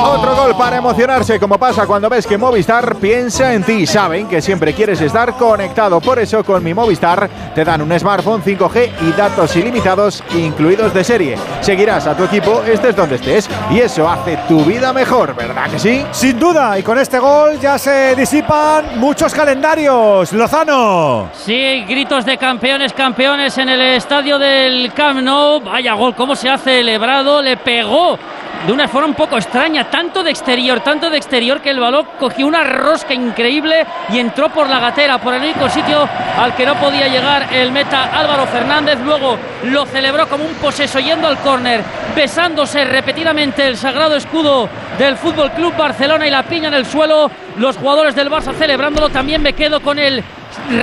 Otro 0.04 0.36
gol 0.36 0.56
para 0.58 0.78
emocionarse, 0.78 1.40
como 1.40 1.60
pasa 1.60 1.86
cuando 1.86 2.10
ves 2.10 2.26
que 2.26 2.38
Movistar 2.38 2.96
piensa 2.96 3.54
en 3.54 3.64
ti. 3.64 3.86
Saben 3.86 4.28
que 4.28 4.42
siempre 4.42 4.74
quieres 4.74 5.00
estar 5.02 5.34
conectado. 5.36 6.02
Por 6.02 6.18
eso, 6.20 6.44
con 6.44 6.64
mi 6.64 6.74
Movistar 6.74 7.30
te 7.54 7.64
dan 7.64 7.82
un 7.82 7.98
smartphone 8.00 8.44
5G 8.44 8.90
y 9.02 9.12
datos 9.12 9.56
ilimitados, 9.56 10.24
incluidos 10.36 10.94
de 10.94 11.04
serie. 11.04 11.38
Seguirás 11.62 12.08
a 12.08 12.18
tu 12.18 12.24
equipo, 12.24 12.64
estés 12.64 12.96
donde 12.96 13.16
estés, 13.16 13.50
y 13.70 13.80
eso 13.80 14.10
hace 14.10 14.38
tu 14.48 14.66
vida 14.66 14.92
mejor, 14.94 15.36
¿verdad 15.36 15.70
que 15.70 15.80
sí? 15.80 16.06
Sin 16.12 16.40
duda, 16.40 16.80
y 16.80 16.84
con 16.84 16.98
este 16.98 17.20
gol 17.20 17.60
ya 17.60 17.78
se 17.78 18.16
disipan 18.16 19.00
muchos 19.00 19.34
calendarios. 19.34 20.34
Lozano. 20.34 21.30
Sí, 21.34 21.61
gritos 21.88 22.26
de 22.26 22.38
campeones, 22.38 22.94
campeones 22.94 23.58
en 23.58 23.70
el 23.70 23.82
estadio 23.82 24.40
del 24.40 24.92
Camp 24.94 25.22
Nou. 25.22 25.62
Vaya 25.62 25.94
gol, 25.94 26.16
cómo 26.16 26.36
se 26.36 26.50
ha 26.50 26.58
celebrado, 26.58 27.42
le 27.42 27.58
pegó 27.58 28.18
de 28.66 28.72
una 28.72 28.88
forma 28.88 29.08
un 29.08 29.16
poco 29.16 29.38
extraña, 29.38 29.90
tanto 29.90 30.24
de 30.24 30.30
exterior, 30.30 30.82
tanto 30.82 31.10
de 31.10 31.18
exterior 31.18 31.62
que 31.62 31.72
el 31.72 31.80
balón 31.80 32.06
cogió 32.20 32.46
una 32.46 32.64
rosca 32.64 33.14
increíble 33.14 33.86
y 34.10 34.20
entró 34.20 34.50
por 34.50 34.70
la 34.70 34.80
gatera, 34.80 35.18
por 35.20 35.34
el 35.34 35.42
único 35.42 35.68
sitio 35.70 36.08
al 36.38 36.56
que 36.56 36.66
no 36.66 36.76
podía 36.76 37.08
llegar 37.08 37.48
el 37.52 37.72
meta 37.72 38.12
Álvaro 38.14 38.46
Fernández. 38.48 39.00
Luego 39.04 39.38
lo 39.64 39.86
celebró 39.86 40.28
como 40.28 40.46
un 40.46 40.54
poseso 40.56 41.00
yendo 41.00 41.28
al 41.28 41.38
córner, 41.40 41.84
besándose 42.16 42.86
repetidamente 42.86 43.68
el 43.68 43.78
sagrado 43.78 44.16
escudo 44.16 44.70
del 44.98 45.16
Fútbol 45.16 45.52
Club 45.52 45.76
Barcelona 45.76 46.28
y 46.28 46.30
la 46.30 46.44
piña 46.44 46.68
en 46.68 46.76
el 46.76 46.86
suelo. 46.86 47.32
Los 47.58 47.78
jugadores 47.78 48.16
del 48.16 48.30
Barça 48.30 48.54
celebrándolo. 48.54 49.10
También 49.10 49.42
me 49.42 49.54
quedo 49.54 49.82
con 49.82 50.00
el, 50.00 50.24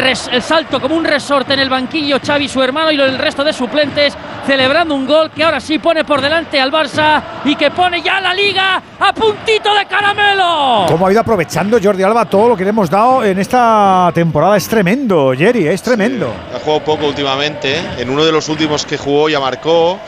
res- 0.01 0.29
el 0.33 0.43
salto 0.43 0.81
como 0.81 0.97
un 0.97 1.05
resorte 1.05 1.55
en 1.55 1.61
el 1.61 1.69
banquillo 1.71 2.19
Xavi, 2.25 2.49
su 2.49 2.63
hermano, 2.63 2.91
y 2.93 3.01
el 3.01 3.19
resto 3.19 3.43
de 3.45 3.53
suplentes 3.53 4.17
celebrando 4.47 4.95
un 4.95 5.07
gol 5.07 5.31
que 5.31 5.45
ahora 5.45 5.61
sí 5.61 5.79
pone 5.79 6.05
por 6.05 6.21
delante 6.23 6.59
al 6.61 6.73
Barça 6.73 7.23
y 7.45 7.55
que 7.55 7.71
pone 7.71 8.01
ya 8.03 8.19
la 8.21 8.33
liga 8.33 8.83
a 8.99 9.13
puntito 9.13 9.75
de 9.75 9.85
caramelo. 9.87 10.87
Cómo 10.89 11.07
ha 11.07 11.13
ido 11.13 11.21
aprovechando 11.21 11.79
Jordi 11.83 12.03
Alba 12.03 12.25
todo 12.25 12.49
lo 12.49 12.57
que 12.57 12.65
le 12.65 12.71
hemos 12.71 12.89
dado 12.91 13.25
en 13.25 13.39
esta 13.39 14.11
temporada. 14.15 14.57
Es 14.57 14.67
tremendo, 14.69 15.33
Jerry, 15.37 15.69
es 15.69 15.83
tremendo. 15.83 16.33
Ha 16.55 16.59
jugado 16.61 16.85
poco 16.85 17.07
últimamente. 17.07 17.77
¿eh? 17.77 17.83
En 17.99 18.11
uno 18.11 18.25
de 18.25 18.33
los 18.33 18.49
últimos 18.49 18.87
que 18.87 18.97
jugó 18.97 19.29
ya 19.29 19.39
marcó. 19.41 19.99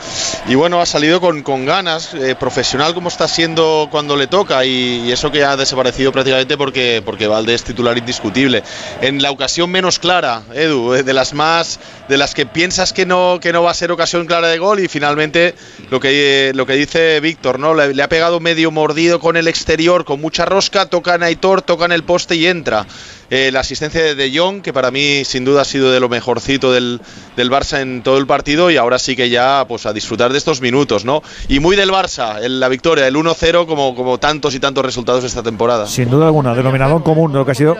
Y 0.47 0.55
bueno, 0.55 0.81
ha 0.81 0.85
salido 0.85 1.21
con, 1.21 1.43
con 1.43 1.65
ganas. 1.65 2.13
eh, 2.15 2.35
profesional 2.35 2.93
como 2.93 3.09
está 3.09 3.27
siendo 3.27 3.87
cuando 3.91 4.15
le 4.15 4.27
toca. 4.27 4.65
Y, 4.65 5.03
y 5.05 5.11
eso 5.11 5.31
que 5.31 5.43
ha 5.45 5.55
desaparecido 5.55 6.11
prácticamente 6.11 6.50
porque, 6.57 7.01
porque 7.03 7.27
Valde 7.27 7.53
es 7.53 7.63
titular 7.63 7.97
indiscutible. 7.97 8.63
En 9.01 9.21
la 9.21 9.31
ocasión 9.31 9.69
menos 9.69 9.99
clara, 9.99 10.43
Edu, 10.53 10.91
de 10.91 11.13
las 11.13 11.33
más. 11.33 11.79
de 12.07 12.17
las 12.17 12.33
que 12.33 12.45
piensas 12.45 12.93
que 12.93 13.05
no, 13.05 13.39
que 13.41 13.53
no 13.53 13.63
va 13.63 13.71
a 13.71 13.73
ser 13.73 13.91
ocasión 13.91 14.25
clara 14.25 14.47
de 14.47 14.57
gol. 14.57 14.79
Y 14.79 14.87
finalmente 14.87 15.55
lo 15.89 15.99
que, 15.99 16.51
lo 16.55 16.65
que 16.65 16.73
dice 16.73 17.19
Víctor, 17.19 17.59
¿no? 17.59 17.73
Le, 17.73 17.93
le 17.93 18.03
ha 18.03 18.09
pegado 18.09 18.39
medio 18.39 18.71
mordido 18.71 19.19
con 19.19 19.37
el 19.37 19.47
exterior, 19.47 20.05
con 20.05 20.21
mucha 20.21 20.45
rosca. 20.45 20.85
Toca 20.87 21.15
en 21.15 21.23
Aitor, 21.23 21.61
toca 21.61 21.85
en 21.85 21.91
el 21.91 22.03
poste 22.03 22.35
y 22.35 22.47
entra. 22.47 22.85
Eh, 23.33 23.49
la 23.53 23.61
asistencia 23.61 24.03
de 24.03 24.13
De 24.13 24.37
Jong, 24.37 24.61
que 24.61 24.73
para 24.73 24.91
mí 24.91 25.23
sin 25.23 25.45
duda 25.45 25.61
ha 25.61 25.65
sido 25.65 25.89
de 25.89 26.01
lo 26.01 26.09
mejorcito 26.09 26.73
del, 26.73 26.99
del 27.37 27.49
Barça 27.49 27.79
en 27.79 28.03
todo 28.03 28.17
el 28.17 28.27
partido 28.27 28.69
y 28.69 28.75
ahora 28.75 28.99
sí 28.99 29.15
que 29.15 29.29
ya 29.29 29.63
pues 29.69 29.85
a 29.85 29.93
disfrutar 29.93 30.33
de 30.33 30.37
estos 30.37 30.59
minutos, 30.59 31.05
¿no? 31.05 31.23
Y 31.47 31.61
muy 31.61 31.77
del 31.77 31.91
Barça, 31.91 32.39
el- 32.41 32.59
la 32.59 32.67
victoria, 32.67 33.07
el 33.07 33.15
1-0 33.15 33.65
como, 33.65 33.95
como 33.95 34.17
tantos 34.17 34.53
y 34.53 34.59
tantos 34.59 34.83
resultados 34.83 35.23
esta 35.23 35.41
temporada. 35.41 35.87
Sin 35.87 36.09
duda 36.09 36.25
alguna, 36.25 36.53
denominador 36.53 37.03
común 37.03 37.31
de 37.31 37.37
lo 37.39 37.45
que 37.45 37.51
ha 37.51 37.55
sido 37.55 37.77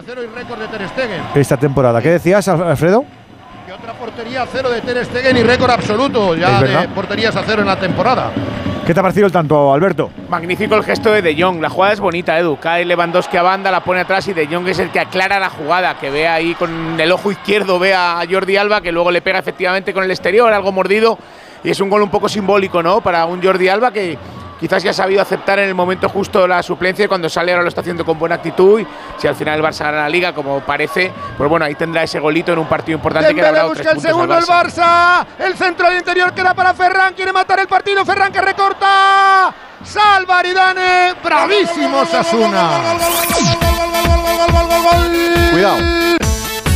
esta 1.35 1.57
temporada. 1.57 2.01
¿Qué 2.01 2.11
decías, 2.11 2.47
Al- 2.47 2.63
Alfredo? 2.63 3.03
Que 3.67 3.73
otra 3.73 3.93
portería 3.99 4.43
a 4.43 4.47
cero 4.49 4.69
de 4.69 4.79
Ter 4.81 5.03
Stegen 5.05 5.35
y 5.35 5.43
récord 5.43 5.71
absoluto 5.71 6.33
ya 6.35 6.61
de 6.63 6.87
porterías 6.95 7.35
a 7.35 7.43
cero 7.45 7.61
en 7.61 7.67
la 7.67 7.77
temporada. 7.77 8.31
¿Qué 8.91 8.93
te 8.93 8.99
ha 8.99 9.03
parecido 9.03 9.27
el 9.27 9.31
tanto, 9.31 9.73
Alberto? 9.73 10.11
Magnífico 10.27 10.75
el 10.75 10.83
gesto 10.83 11.13
de 11.13 11.21
De 11.21 11.41
Jong. 11.41 11.61
La 11.61 11.69
jugada 11.69 11.93
es 11.93 12.01
bonita, 12.01 12.37
Edu. 12.37 12.57
Cae 12.57 12.83
Lewandowski 12.83 13.37
a 13.37 13.41
banda, 13.41 13.71
la 13.71 13.81
pone 13.85 14.01
atrás 14.01 14.27
y 14.27 14.33
De 14.33 14.47
Jong 14.47 14.67
es 14.67 14.79
el 14.79 14.91
que 14.91 14.99
aclara 14.99 15.39
la 15.39 15.49
jugada. 15.49 15.97
Que 15.97 16.09
ve 16.09 16.27
ahí 16.27 16.55
con 16.55 16.99
el 16.99 17.09
ojo 17.13 17.31
izquierdo, 17.31 17.79
ve 17.79 17.93
a 17.93 18.21
Jordi 18.29 18.57
Alba, 18.57 18.81
que 18.81 18.91
luego 18.91 19.09
le 19.09 19.21
pega 19.21 19.39
efectivamente 19.39 19.93
con 19.93 20.03
el 20.03 20.11
exterior, 20.11 20.51
algo 20.51 20.73
mordido. 20.73 21.17
Y 21.63 21.69
es 21.69 21.79
un 21.79 21.89
gol 21.89 22.01
un 22.01 22.09
poco 22.09 22.27
simbólico, 22.27 22.83
¿no? 22.83 22.99
Para 22.99 23.25
un 23.27 23.41
Jordi 23.41 23.69
Alba 23.69 23.93
que 23.93 24.17
quizás 24.61 24.83
ya 24.83 24.91
ha 24.91 24.93
sabido 24.93 25.21
aceptar 25.21 25.59
en 25.59 25.67
el 25.67 25.75
momento 25.75 26.07
justo 26.07 26.47
la 26.47 26.61
suplencia 26.61 27.03
y 27.05 27.07
cuando 27.07 27.27
sale 27.27 27.51
ahora 27.51 27.63
lo 27.63 27.69
está 27.69 27.81
haciendo 27.81 28.05
con 28.05 28.17
buena 28.17 28.35
actitud. 28.35 28.79
Y 28.79 28.87
si 29.17 29.27
al 29.27 29.35
final 29.35 29.59
el 29.59 29.65
Barça 29.65 29.79
gana 29.79 30.03
la 30.03 30.09
liga, 30.09 30.33
como 30.33 30.61
parece, 30.61 31.11
pues 31.37 31.49
bueno, 31.49 31.65
ahí 31.65 31.75
tendrá 31.75 32.03
ese 32.03 32.19
golito 32.19 32.53
en 32.53 32.59
un 32.59 32.67
partido 32.67 32.95
importante 32.95 33.29
que 33.29 33.33
le 33.33 33.41
Dembélé 33.41 33.57
dado 33.57 33.69
busca 33.69 33.83
tres 33.83 33.95
el 33.95 34.01
segundo 34.01 34.33
al 34.35 34.41
el 34.41 34.45
Barça. 34.45 35.25
El 35.39 35.57
centro 35.57 35.89
del 35.89 35.97
interior 35.97 36.33
que 36.33 36.41
era 36.41 36.53
para 36.53 36.73
Ferran. 36.73 37.13
Quiere 37.15 37.33
matar 37.33 37.59
el 37.59 37.67
partido. 37.67 38.05
Ferran 38.05 38.31
que 38.31 38.39
recorta. 38.39 39.53
Salva 39.83 40.39
Aridane. 40.39 41.15
Bravísimo 41.23 42.05
Sasuna. 42.05 42.69
Cuidado. 45.51 46.30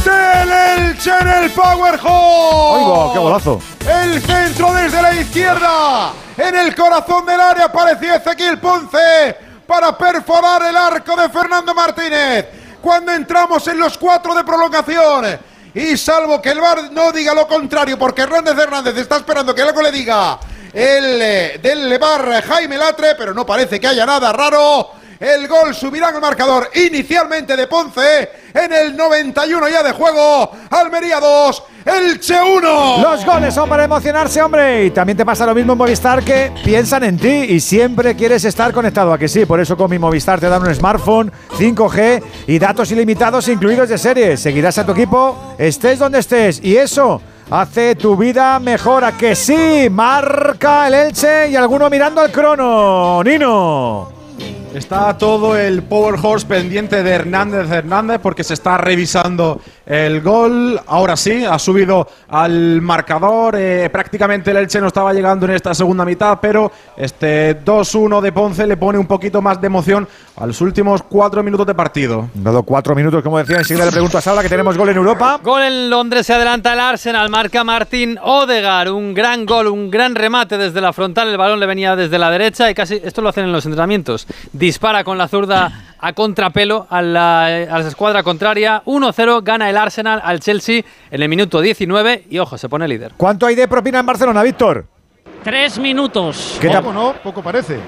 Del 0.06 0.52
Elche 0.52 1.12
en 1.20 1.28
el 1.28 1.52
Power. 1.52 2.00
¡Oigo, 2.04 3.12
qué 3.12 3.20
golazo! 3.20 3.62
El 3.88 4.22
centro 4.22 4.72
desde 4.74 5.02
la 5.02 5.14
izquierda. 5.16 6.14
En 6.38 6.56
el 6.56 6.76
corazón 6.76 7.26
del 7.26 7.42
área 7.42 7.66
aparecía 7.66 8.18
Ezequiel 8.18 8.60
Ponce 8.60 9.36
para 9.66 9.98
perforar 9.98 10.62
el 10.64 10.78
arco 10.78 11.16
de 11.16 11.28
Fernando 11.30 11.74
Martínez. 11.74 12.46
Cuando 12.82 13.14
entramos 13.14 13.68
en 13.68 13.80
los 13.80 13.98
cuatro 13.98 14.36
de 14.36 14.44
prolongación. 14.44 15.40
Y 15.74 15.98
salvo 15.98 16.40
que 16.40 16.52
el 16.52 16.62
VAR 16.62 16.92
no 16.92 17.12
diga 17.12 17.34
lo 17.34 17.48
contrario, 17.48 17.98
porque 17.98 18.22
Hernández 18.22 18.58
Hernández 18.58 18.96
está 18.98 19.18
esperando 19.18 19.54
que 19.56 19.64
algo 19.64 19.82
le 19.82 19.92
diga 19.92 20.40
el 20.72 21.22
eh, 21.22 21.60
del 21.62 21.98
VAR 21.98 22.44
Jaime 22.44 22.78
Latre, 22.78 23.16
pero 23.16 23.34
no 23.34 23.46
parece 23.46 23.80
que 23.80 23.88
haya 23.88 24.06
nada 24.06 24.32
raro. 24.32 24.92
El 25.20 25.48
gol 25.48 25.74
subirá 25.74 26.10
al 26.10 26.20
marcador 26.20 26.70
inicialmente 26.76 27.56
de 27.56 27.68
Ponce 27.68 28.30
en 28.54 28.74
el 28.74 28.98
91 28.98 29.70
ya 29.70 29.82
de 29.82 29.92
juego. 29.94 30.52
Almería 30.70 31.20
2, 31.20 31.64
Elche 31.86 32.42
1. 32.42 32.98
Los 33.02 33.26
goles 33.26 33.54
son 33.54 33.70
para 33.70 33.86
emocionarse, 33.86 34.42
hombre. 34.42 34.86
Y 34.86 34.92
también 34.92 35.18
te 35.18 35.26
pasa 35.26 35.46
lo 35.46 35.56
mismo 35.56 35.74
en 35.74 35.78
Movistar 35.78 36.24
que 36.24 36.52
piensan 36.64 37.04
en 37.04 37.18
ti 37.18 37.30
y 37.30 37.60
siempre 37.60 38.16
quieres 38.16 38.44
estar 38.44 38.74
conectado. 38.74 39.14
A 39.14 39.18
que 39.18 39.28
sí, 39.28 39.46
por 39.46 39.60
eso 39.60 39.78
con 39.78 39.90
mi 39.90 40.00
Movistar 40.00 40.40
te 40.40 40.50
dan 40.50 40.62
un 40.62 40.74
smartphone 40.74 41.32
5G 41.58 42.24
y 42.48 42.60
datos 42.60 42.92
ilimitados 42.92 43.48
incluidos 43.48 43.90
de 43.90 43.98
serie. 43.98 44.36
Seguirás 44.36 44.78
a 44.78 44.86
tu 44.86 44.92
equipo, 44.92 45.56
estés 45.58 46.00
donde 46.00 46.20
estés. 46.20 46.60
Y 46.62 46.76
eso 46.76 47.22
hace 47.50 47.96
tu 47.96 48.18
vida 48.18 48.60
mejor. 48.60 49.06
A 49.06 49.18
que 49.18 49.36
sí, 49.36 49.88
marca 49.90 50.88
el 50.88 50.94
Elche 50.94 51.50
y 51.50 51.56
alguno 51.56 51.90
mirando 51.90 52.20
al 52.20 52.32
crono. 52.32 53.24
Nino. 53.24 54.15
Está 54.76 55.18
todo 55.18 55.58
el 55.58 55.84
Power 55.84 56.16
Horse 56.22 56.46
pendiente 56.46 57.02
de 57.02 57.10
Hernández 57.12 57.72
Hernández 57.72 58.20
porque 58.22 58.44
se 58.44 58.54
está 58.54 58.78
revisando 58.78 59.62
el 59.86 60.22
gol. 60.22 60.80
Ahora 60.88 61.16
sí, 61.16 61.46
ha 61.46 61.60
subido 61.60 62.08
al 62.30 62.82
marcador. 62.82 63.56
Eh, 63.58 63.90
prácticamente 63.92 64.52
el 64.52 64.58
Elche 64.58 64.82
no 64.82 64.88
estaba 64.88 65.14
llegando 65.14 65.46
en 65.46 65.54
esta 65.54 65.74
segunda 65.74 66.06
mitad, 66.06 66.40
pero 66.42 66.72
este 66.98 67.64
2-1 67.64 68.22
de 68.22 68.32
Ponce 68.32 68.68
le 68.68 68.78
pone 68.78 68.98
un 68.98 69.08
poquito 69.08 69.42
más 69.42 69.60
de 69.62 69.68
emoción 69.68 70.08
a 70.38 70.46
los 70.46 70.60
últimos 70.62 71.04
cuatro 71.04 71.44
minutos 71.44 71.66
de 71.66 71.74
partido. 71.74 72.30
Dado 72.34 72.64
cuatro 72.64 72.96
minutos, 72.96 73.24
como 73.24 73.38
decía, 73.38 73.58
enseguida 73.58 73.86
le 73.86 73.92
pregunto 73.92 74.18
a 74.18 74.22
Sala 74.22 74.42
que 74.42 74.50
tenemos 74.50 74.78
gol 74.78 74.90
en 74.90 74.98
Europa. 74.98 75.40
Gol 75.44 75.62
en 75.62 75.90
Londres, 75.90 76.26
se 76.26 76.34
adelanta 76.34 76.74
el 76.74 76.80
Arsenal, 76.80 77.30
marca 77.30 77.64
Martín 77.64 78.18
Odegar, 78.22 78.92
un 78.92 79.14
gran 79.14 79.46
gol, 79.46 79.68
un 79.68 79.90
gran 79.90 80.16
remate 80.16 80.58
desde 80.58 80.82
la 80.82 80.94
frontal, 80.94 81.30
el 81.30 81.38
balón 81.38 81.60
le 81.60 81.66
venía 81.66 81.96
desde 81.96 82.20
la 82.20 82.30
derecha 82.30 82.70
y 82.70 82.74
casi, 82.74 83.00
esto 83.04 83.22
lo 83.22 83.30
hacen 83.30 83.46
en 83.46 83.52
los 83.52 83.66
entrenamientos, 83.66 84.28
dispara 84.52 85.04
con 85.04 85.18
la 85.18 85.28
zurda 85.28 85.95
a 86.06 86.14
contrapelo 86.14 86.86
a 86.88 87.02
la, 87.02 87.46
a 87.46 87.80
la 87.80 87.88
escuadra 87.88 88.22
contraria, 88.22 88.84
1-0, 88.86 89.44
gana 89.44 89.72
el 89.72 89.76
Arsenal 89.76 90.22
al 90.24 90.40
Chelsea 90.40 90.84
en 91.10 91.22
el 91.24 91.28
minuto 91.28 91.62
19 91.62 92.26
y 92.30 92.38
ojo, 92.38 92.60
se 92.60 92.70
pone 92.70 92.88
líder. 92.88 93.14
¿Cuánto 93.18 93.48
hay 93.48 93.56
de 93.56 93.68
propina 93.68 94.02
en 94.02 94.06
Barcelona, 94.06 94.44
Víctor? 94.44 94.86
Tres 95.44 95.80
minutos. 95.80 96.60
¿Qué 96.62 96.70
Poco, 96.70 96.94
¿no? 96.94 97.14
Poco 97.24 97.42
parece. 97.42 97.80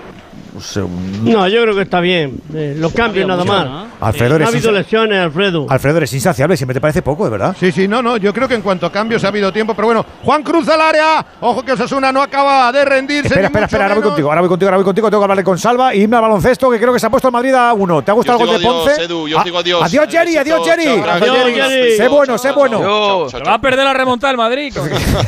No, 1.23 1.47
yo 1.47 1.61
creo 1.63 1.75
que 1.75 1.81
está 1.83 1.99
bien. 1.99 2.39
Eh, 2.53 2.75
los 2.77 2.93
cambios 2.93 3.27
nada 3.27 3.43
más. 3.43 3.87
Alfredo, 3.99 4.29
no 4.31 4.35
eres 4.37 4.47
ha 4.47 4.51
habido 4.51 4.71
lesiones, 4.71 5.19
Alfredo. 5.19 5.65
Alfredo, 5.69 5.97
eres 5.97 6.13
insaciable, 6.13 6.55
siempre 6.57 6.73
te 6.73 6.81
parece 6.81 7.01
poco, 7.01 7.23
de 7.25 7.29
verdad. 7.31 7.55
Sí, 7.59 7.71
sí, 7.71 7.87
no, 7.87 8.01
no. 8.01 8.17
Yo 8.17 8.33
creo 8.33 8.47
que 8.47 8.55
en 8.55 8.61
cuanto 8.61 8.85
a 8.85 8.91
cambios 8.91 9.23
ha 9.23 9.27
habido 9.29 9.51
tiempo, 9.51 9.73
pero 9.73 9.87
bueno, 9.87 10.05
Juan 10.23 10.43
Cruz 10.43 10.67
al 10.69 10.81
área. 10.81 11.25
Ojo 11.41 11.63
que 11.63 11.71
Osasuna 11.73 12.11
no 12.11 12.21
acaba 12.21 12.71
de 12.71 12.85
rendirse. 12.85 13.27
Espera, 13.27 13.47
espera, 13.47 13.65
espera, 13.65 13.83
ahora 13.85 13.95
voy 13.95 14.03
contigo, 14.03 14.29
ahora 14.29 14.41
voy 14.41 14.49
contigo, 14.49 14.67
ahora 14.69 14.77
voy 14.77 14.85
contigo, 14.85 15.09
tengo 15.09 15.21
que 15.21 15.25
hablarle 15.25 15.43
con 15.43 15.57
Salva 15.57 15.93
y 15.95 16.01
irme 16.01 16.15
al 16.15 16.21
baloncesto, 16.23 16.69
que 16.69 16.79
creo 16.79 16.93
que 16.93 16.99
se 16.99 17.07
ha 17.07 17.09
puesto 17.09 17.27
el 17.27 17.31
Madrid 17.33 17.53
a 17.53 17.73
uno. 17.73 18.01
¿Te 18.03 18.11
ha 18.11 18.13
gustado 18.13 18.39
el 18.39 18.47
gol 18.47 18.57
de 18.59 18.63
Ponce? 18.65 19.03
Edu, 19.03 19.27
yo 19.27 19.39
Ah, 19.39 19.43
digo 19.43 19.57
adiós. 19.59 19.81
Adiós, 19.83 20.07
Jerry, 20.09 20.37
adiós, 20.37 20.61
Jerry. 20.67 20.83
chao, 20.85 21.09
Adiós, 21.11 21.35
Jerry. 21.37 21.53
Jerry. 21.55 21.97
Sé 21.97 22.07
bueno, 22.07 22.37
sé 22.37 22.51
bueno. 22.51 23.27
Se 23.29 23.39
va 23.39 23.53
a 23.55 23.61
perder 23.61 23.85
la 23.85 23.93
remontada 23.93 24.31
el 24.31 24.37
Madrid. 24.37 24.73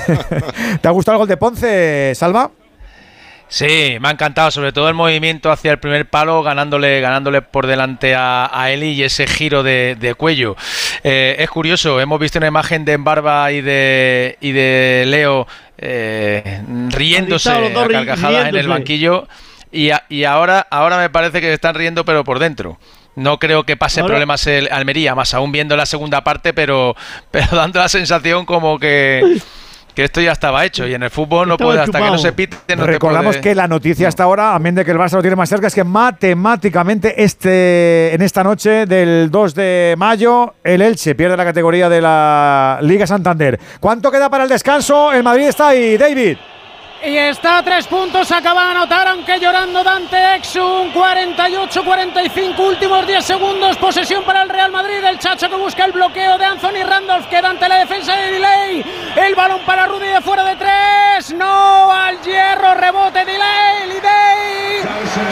¿Te 0.82 0.88
ha 0.88 0.92
gustado 0.92 1.16
el 1.16 1.20
gol 1.20 1.28
de 1.28 1.38
Ponce, 1.38 2.14
Salva? 2.16 2.50
Sí, 3.52 3.98
me 4.00 4.08
ha 4.10 4.12
encantado, 4.12 4.52
sobre 4.52 4.72
todo 4.72 4.88
el 4.90 4.94
movimiento 4.94 5.52
hacia 5.52 5.72
el 5.72 5.80
primer 5.80 6.08
palo, 6.08 6.44
ganándole, 6.44 7.02
ganándole 7.02 7.42
por 7.42 7.66
delante 7.66 8.14
a, 8.14 8.48
a 8.54 8.70
Eli 8.72 8.92
y 8.92 9.02
ese 9.04 9.26
giro 9.26 9.64
de, 9.64 9.98
de 10.00 10.14
cuello. 10.14 10.56
Eh, 11.04 11.36
es 11.40 11.50
curioso, 11.50 12.00
hemos 12.00 12.20
visto 12.20 12.38
una 12.38 12.48
imagen 12.48 12.86
de 12.86 12.98
Barba 12.98 13.52
y 13.52 13.62
de, 13.62 14.38
y 14.40 14.52
de 14.52 15.04
Leo 15.08 15.48
eh, 15.80 16.62
riéndose 16.90 17.50
a 17.50 17.54
carcajadas 17.92 18.50
en 18.50 18.56
el 18.56 18.68
banquillo 18.68 19.28
y, 19.72 19.90
a- 19.90 20.04
y 20.10 20.26
ahora, 20.26 20.68
ahora 20.70 20.98
me 21.00 21.10
parece 21.10 21.42
que 21.42 21.48
se 21.48 21.54
están 21.54 21.74
riendo 21.74 22.06
pero 22.06 22.24
por 22.24 22.38
dentro. 22.38 22.78
No 23.16 23.40
creo 23.40 23.64
que 23.64 23.76
pase 23.76 24.02
Ahora- 24.02 24.12
problemas 24.12 24.46
el 24.46 24.70
Almería, 24.72 25.16
más 25.16 25.34
aún 25.34 25.52
viendo 25.52 25.76
la 25.76 25.88
segunda 25.88 26.24
parte, 26.24 26.54
pero, 26.54 26.96
pero 27.32 27.48
dando 27.56 27.80
la 27.80 27.90
sensación 27.90 28.46
como 28.46 28.78
que, 28.78 29.40
que 30.00 30.06
esto 30.06 30.22
ya 30.22 30.32
estaba 30.32 30.64
hecho 30.64 30.88
y 30.88 30.94
en 30.94 31.04
el 31.04 31.10
fútbol 31.10 31.46
no 31.46 31.56
Estaba 31.56 31.72
puede, 31.72 31.82
hasta 31.82 32.00
que 32.00 32.06
no 32.10 32.18
se 32.18 32.32
pite, 32.32 32.56
no 32.78 32.86
Recordamos 32.86 33.36
puede- 33.36 33.42
que 33.42 33.54
la 33.54 33.68
noticia 33.68 34.08
hasta 34.08 34.24
ahora, 34.24 34.56
amén 34.56 34.74
de 34.74 34.86
que 34.86 34.92
el 34.92 34.98
Barça 34.98 35.16
lo 35.16 35.22
tiene 35.22 35.36
más 35.36 35.50
cerca, 35.50 35.68
es 35.68 35.76
que 35.76 35.84
matemáticamente 35.84 37.22
este, 37.22 38.14
en 38.14 38.22
esta 38.22 38.42
noche 38.42 38.86
del 38.86 39.30
2 39.30 39.56
de 39.56 39.96
mayo 39.98 40.54
el 40.64 40.82
Elche 40.82 41.16
pierde 41.16 41.36
la 41.36 41.44
categoría 41.44 41.90
de 41.90 42.00
la 42.00 42.80
Liga 42.82 43.06
Santander. 43.06 43.60
¿Cuánto 43.82 44.10
queda 44.10 44.30
para 44.30 44.46
el 44.46 44.50
descanso? 44.50 45.12
El 45.12 45.22
Madrid 45.24 45.48
está 45.48 45.68
ahí, 45.68 45.98
David. 45.98 46.38
Y 47.02 47.16
está 47.16 47.60
a 47.60 47.64
tres 47.64 47.88
puntos, 47.88 48.30
acaba 48.30 48.66
de 48.66 48.72
anotar, 48.72 49.08
aunque 49.08 49.40
llorando 49.40 49.84
Dante 49.86 50.36
Exum. 50.36 50.92
48-45, 50.92 52.60
últimos 52.60 53.08
10 53.08 53.24
segundos. 53.24 53.78
Posesión 53.78 54.26
para 54.26 54.44
el 54.44 54.50
Real 54.50 54.70
Madrid. 54.70 55.02
El 55.06 55.18
Chacho 55.18 55.50
que 55.50 55.56
busca 55.56 55.86
el 55.86 55.94
bloqueo 55.94 56.38
de 56.38 56.44
Anthony 56.44 56.84
Randolph, 56.86 57.28
que 57.28 57.38
ante 57.38 57.70
la 57.70 57.78
defensa 57.78 58.16
de 58.16 58.32
Delay. 58.34 59.14
El 59.16 59.34
balón 59.34 59.62
para 59.66 59.86
Rudy 59.86 60.08
de 60.08 60.20
fuera 60.20 60.44
de 60.44 60.58
tres. 60.58 61.34
No 61.34 61.90
al 61.90 62.22
hierro, 62.22 62.74
rebote 62.74 63.24
Delay. 63.24 63.88
Delay. 63.88 64.82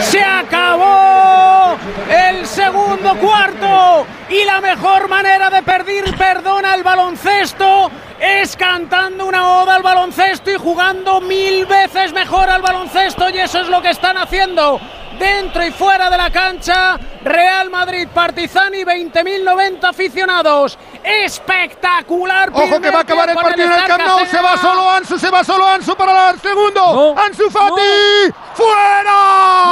Se 0.00 0.22
acabó 0.22 1.76
el 2.08 2.46
segundo 2.46 3.14
cuarto. 3.16 4.06
Y 4.30 4.44
la 4.44 4.62
mejor 4.62 5.08
manera 5.08 5.50
de 5.50 5.62
perder 5.62 5.88
perdón 6.16 6.66
al 6.66 6.82
baloncesto 6.82 7.90
es 8.20 8.56
cantando 8.56 9.26
una 9.26 9.62
oda 9.62 9.76
al 9.76 9.82
baloncesto 9.82 10.50
y 10.50 10.56
jugando 10.56 11.20
mil 11.20 11.57
veces 11.64 12.12
mejor 12.12 12.48
al 12.48 12.62
baloncesto 12.62 13.28
y 13.30 13.38
eso 13.38 13.60
es 13.60 13.68
lo 13.68 13.80
que 13.82 13.90
están 13.90 14.16
haciendo 14.16 14.80
dentro 15.18 15.64
y 15.64 15.70
fuera 15.70 16.08
de 16.10 16.16
la 16.16 16.30
cancha. 16.30 16.98
Real 17.24 17.68
Madrid, 17.70 18.08
Partizani, 18.12 18.84
20.090 18.84 19.84
aficionados. 19.84 20.78
Espectacular. 21.02 22.50
Ojo 22.52 22.80
que 22.80 22.90
va 22.90 22.98
a 22.98 23.02
acabar 23.02 23.28
el 23.28 23.34
partido 23.34 23.66
en 23.66 23.72
el 23.72 23.84
Camp 23.86 24.02
Nou. 24.04 24.26
Se 24.26 24.40
va 24.40 24.56
solo 24.56 24.90
Ansu, 24.90 25.18
se 25.18 25.30
va 25.30 25.44
solo 25.44 25.66
Ansu 25.66 25.96
para 25.96 26.30
el 26.30 26.40
segundo. 26.40 27.14
Ansu 27.18 27.50
Fati. 27.50 28.32
¡Fuera! 28.54 29.12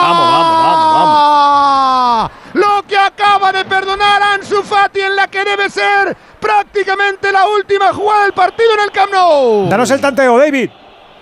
Vamos, 0.03 0.31
vamos, 0.31 0.63
vamos, 0.63 0.89
vamos. 0.95 2.31
Lo 2.55 2.83
que 2.87 2.97
acaba 2.97 3.53
de 3.53 3.65
perdonar 3.65 4.23
Ansu 4.23 4.63
Fati 4.63 5.01
en 5.01 5.15
la 5.15 5.29
que 5.29 5.45
debe 5.45 5.69
ser 5.69 6.17
prácticamente 6.41 7.31
la 7.33 7.47
última 7.47 7.93
jugada 7.93 8.25
del 8.25 8.33
partido 8.33 8.75
en 8.75 8.81
el 8.81 8.91
Camp 8.91 9.13
Nou. 9.13 9.69
Danos 9.69 9.91
el 9.91 10.01
tanteo, 10.01 10.39
David. 10.39 10.71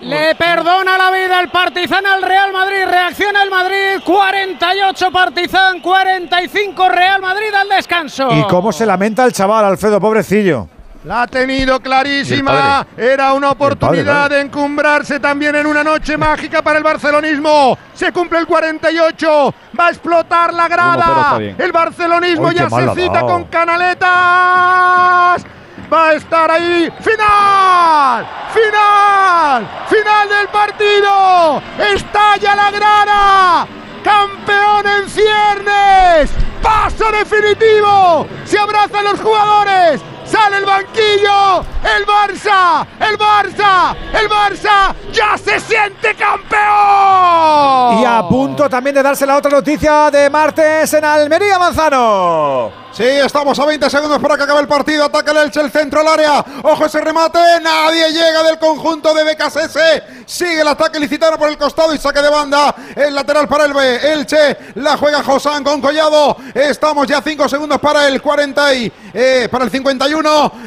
Le 0.05 0.35
perdona 0.35 0.99
la 0.99 1.11
vida 1.11 1.41
el 1.41 1.49
Partizan 1.49 2.05
al 2.05 2.21
Real 2.21 2.53
Madrid. 2.53 2.85
Reacciona 2.87 3.43
el 3.43 3.51
Madrid. 3.51 4.03
48 4.05 5.11
Partizan, 5.11 5.81
45 5.81 6.89
Real 6.91 7.23
Madrid 7.23 7.55
al 7.55 7.71
descanso. 7.71 8.29
¿Y 8.33 8.43
cómo 8.43 8.71
se 8.71 8.85
lamenta 8.85 9.25
el 9.25 9.33
chaval, 9.33 9.65
Alfredo, 9.65 9.99
pobrecillo? 9.99 10.69
La 11.05 11.23
ha 11.23 11.27
tenido 11.27 11.81
clarísima. 11.81 12.87
Era 12.97 13.33
una 13.33 13.53
oportunidad 13.53 14.29
de 14.29 14.43
encumbrarse 14.43 15.19
también 15.21 15.57
en 15.57 15.67
una 15.67 15.83
noche 15.83 16.19
mágica 16.19 16.61
para 16.61 16.79
el 16.79 16.85
barcelonismo. 16.85 17.79
Se 17.95 18.13
cumple 18.13 18.41
el 18.41 18.47
48. 18.47 19.55
Va 19.79 19.87
a 19.87 19.91
explotar 19.91 20.53
la 20.53 20.65
1-0 20.65 20.65
está 20.65 20.77
grada. 20.77 21.39
El 21.59 21.73
barcelonismo 21.73 22.53
ya 22.53 22.69
se 22.69 22.95
cita 22.95 23.23
con 23.23 23.45
canaletas. 23.45 25.47
Va 25.93 26.09
a 26.09 26.13
estar 26.15 26.51
ahí. 26.51 26.91
¡Final! 27.01 28.27
¡Final! 28.53 29.69
¡Final 29.89 30.29
del 30.29 30.49
partido! 30.49 31.63
¡Estalla 31.79 32.57
la 32.57 32.71
grada! 32.71 33.67
¡Campeón 34.03 34.87
en 34.87 35.09
ciernes! 35.09 36.31
¡Paso 36.63 37.11
definitivo! 37.13 38.27
¡Se 38.45 38.59
abrazan 38.59 39.05
los 39.05 39.21
jugadores! 39.21 40.01
¡Sale 40.25 40.59
el 40.59 40.65
banquillo! 40.65 41.65
¡El 41.83 42.07
Barça! 42.07 42.87
¡El 42.99 43.19
Barça! 43.19 43.95
¡El 44.13 44.29
Barça! 44.29 44.95
¡Ya 45.13 45.37
se 45.37 45.61
siente 45.61 46.15
campeón! 46.15 48.01
Y 48.01 48.05
a 48.05 48.25
punto 48.29 48.69
también 48.69 48.95
de 48.95 49.03
darse 49.03 49.27
la 49.27 49.37
otra 49.37 49.51
noticia 49.51 50.11
de 50.11 50.31
martes 50.31 50.93
en 50.95 51.05
Almería, 51.05 51.59
Manzano. 51.59 52.85
Sí, 52.95 53.03
estamos 53.03 53.59
a 53.59 53.65
20 53.65 53.91
segundos 53.91 54.21
para 54.21 54.37
que 54.37 54.45
acabe 54.45 54.61
el 54.61 54.69
partido. 54.69 55.05
Ataca 55.05 55.33
el 55.33 55.39
Elche, 55.39 55.61
el 55.61 55.73
centro 55.73 55.99
al 55.99 56.07
área. 56.07 56.45
Ojo 56.63 56.87
ese 56.87 57.01
remate. 57.01 57.41
Nadie 57.61 58.13
llega 58.13 58.45
del 58.45 58.57
conjunto 58.57 59.13
de 59.13 59.25
BKSS. 59.25 59.79
Sigue 60.27 60.61
el 60.61 60.69
ataque 60.69 61.01
licitano 61.01 61.37
por 61.37 61.49
el 61.49 61.59
costado 61.59 61.93
y 61.93 61.99
saque 61.99 62.23
de 62.23 62.31
banda. 62.31 62.73
El 62.95 63.13
lateral 63.13 63.49
para 63.49 63.65
el 63.65 63.73
B. 63.73 64.13
Elche 64.13 64.57
la 64.77 64.97
juega 64.97 65.25
Josán 65.25 65.65
con 65.65 65.81
Collado. 65.81 66.37
Estamos 66.55 67.09
ya 67.09 67.21
5 67.21 67.49
segundos 67.49 67.81
para 67.81 68.07
el 68.07 68.23
40 68.23 68.75
y 68.75 68.93
eh, 69.13 69.49
para 69.51 69.65
el 69.65 69.73
51. 69.73 70.14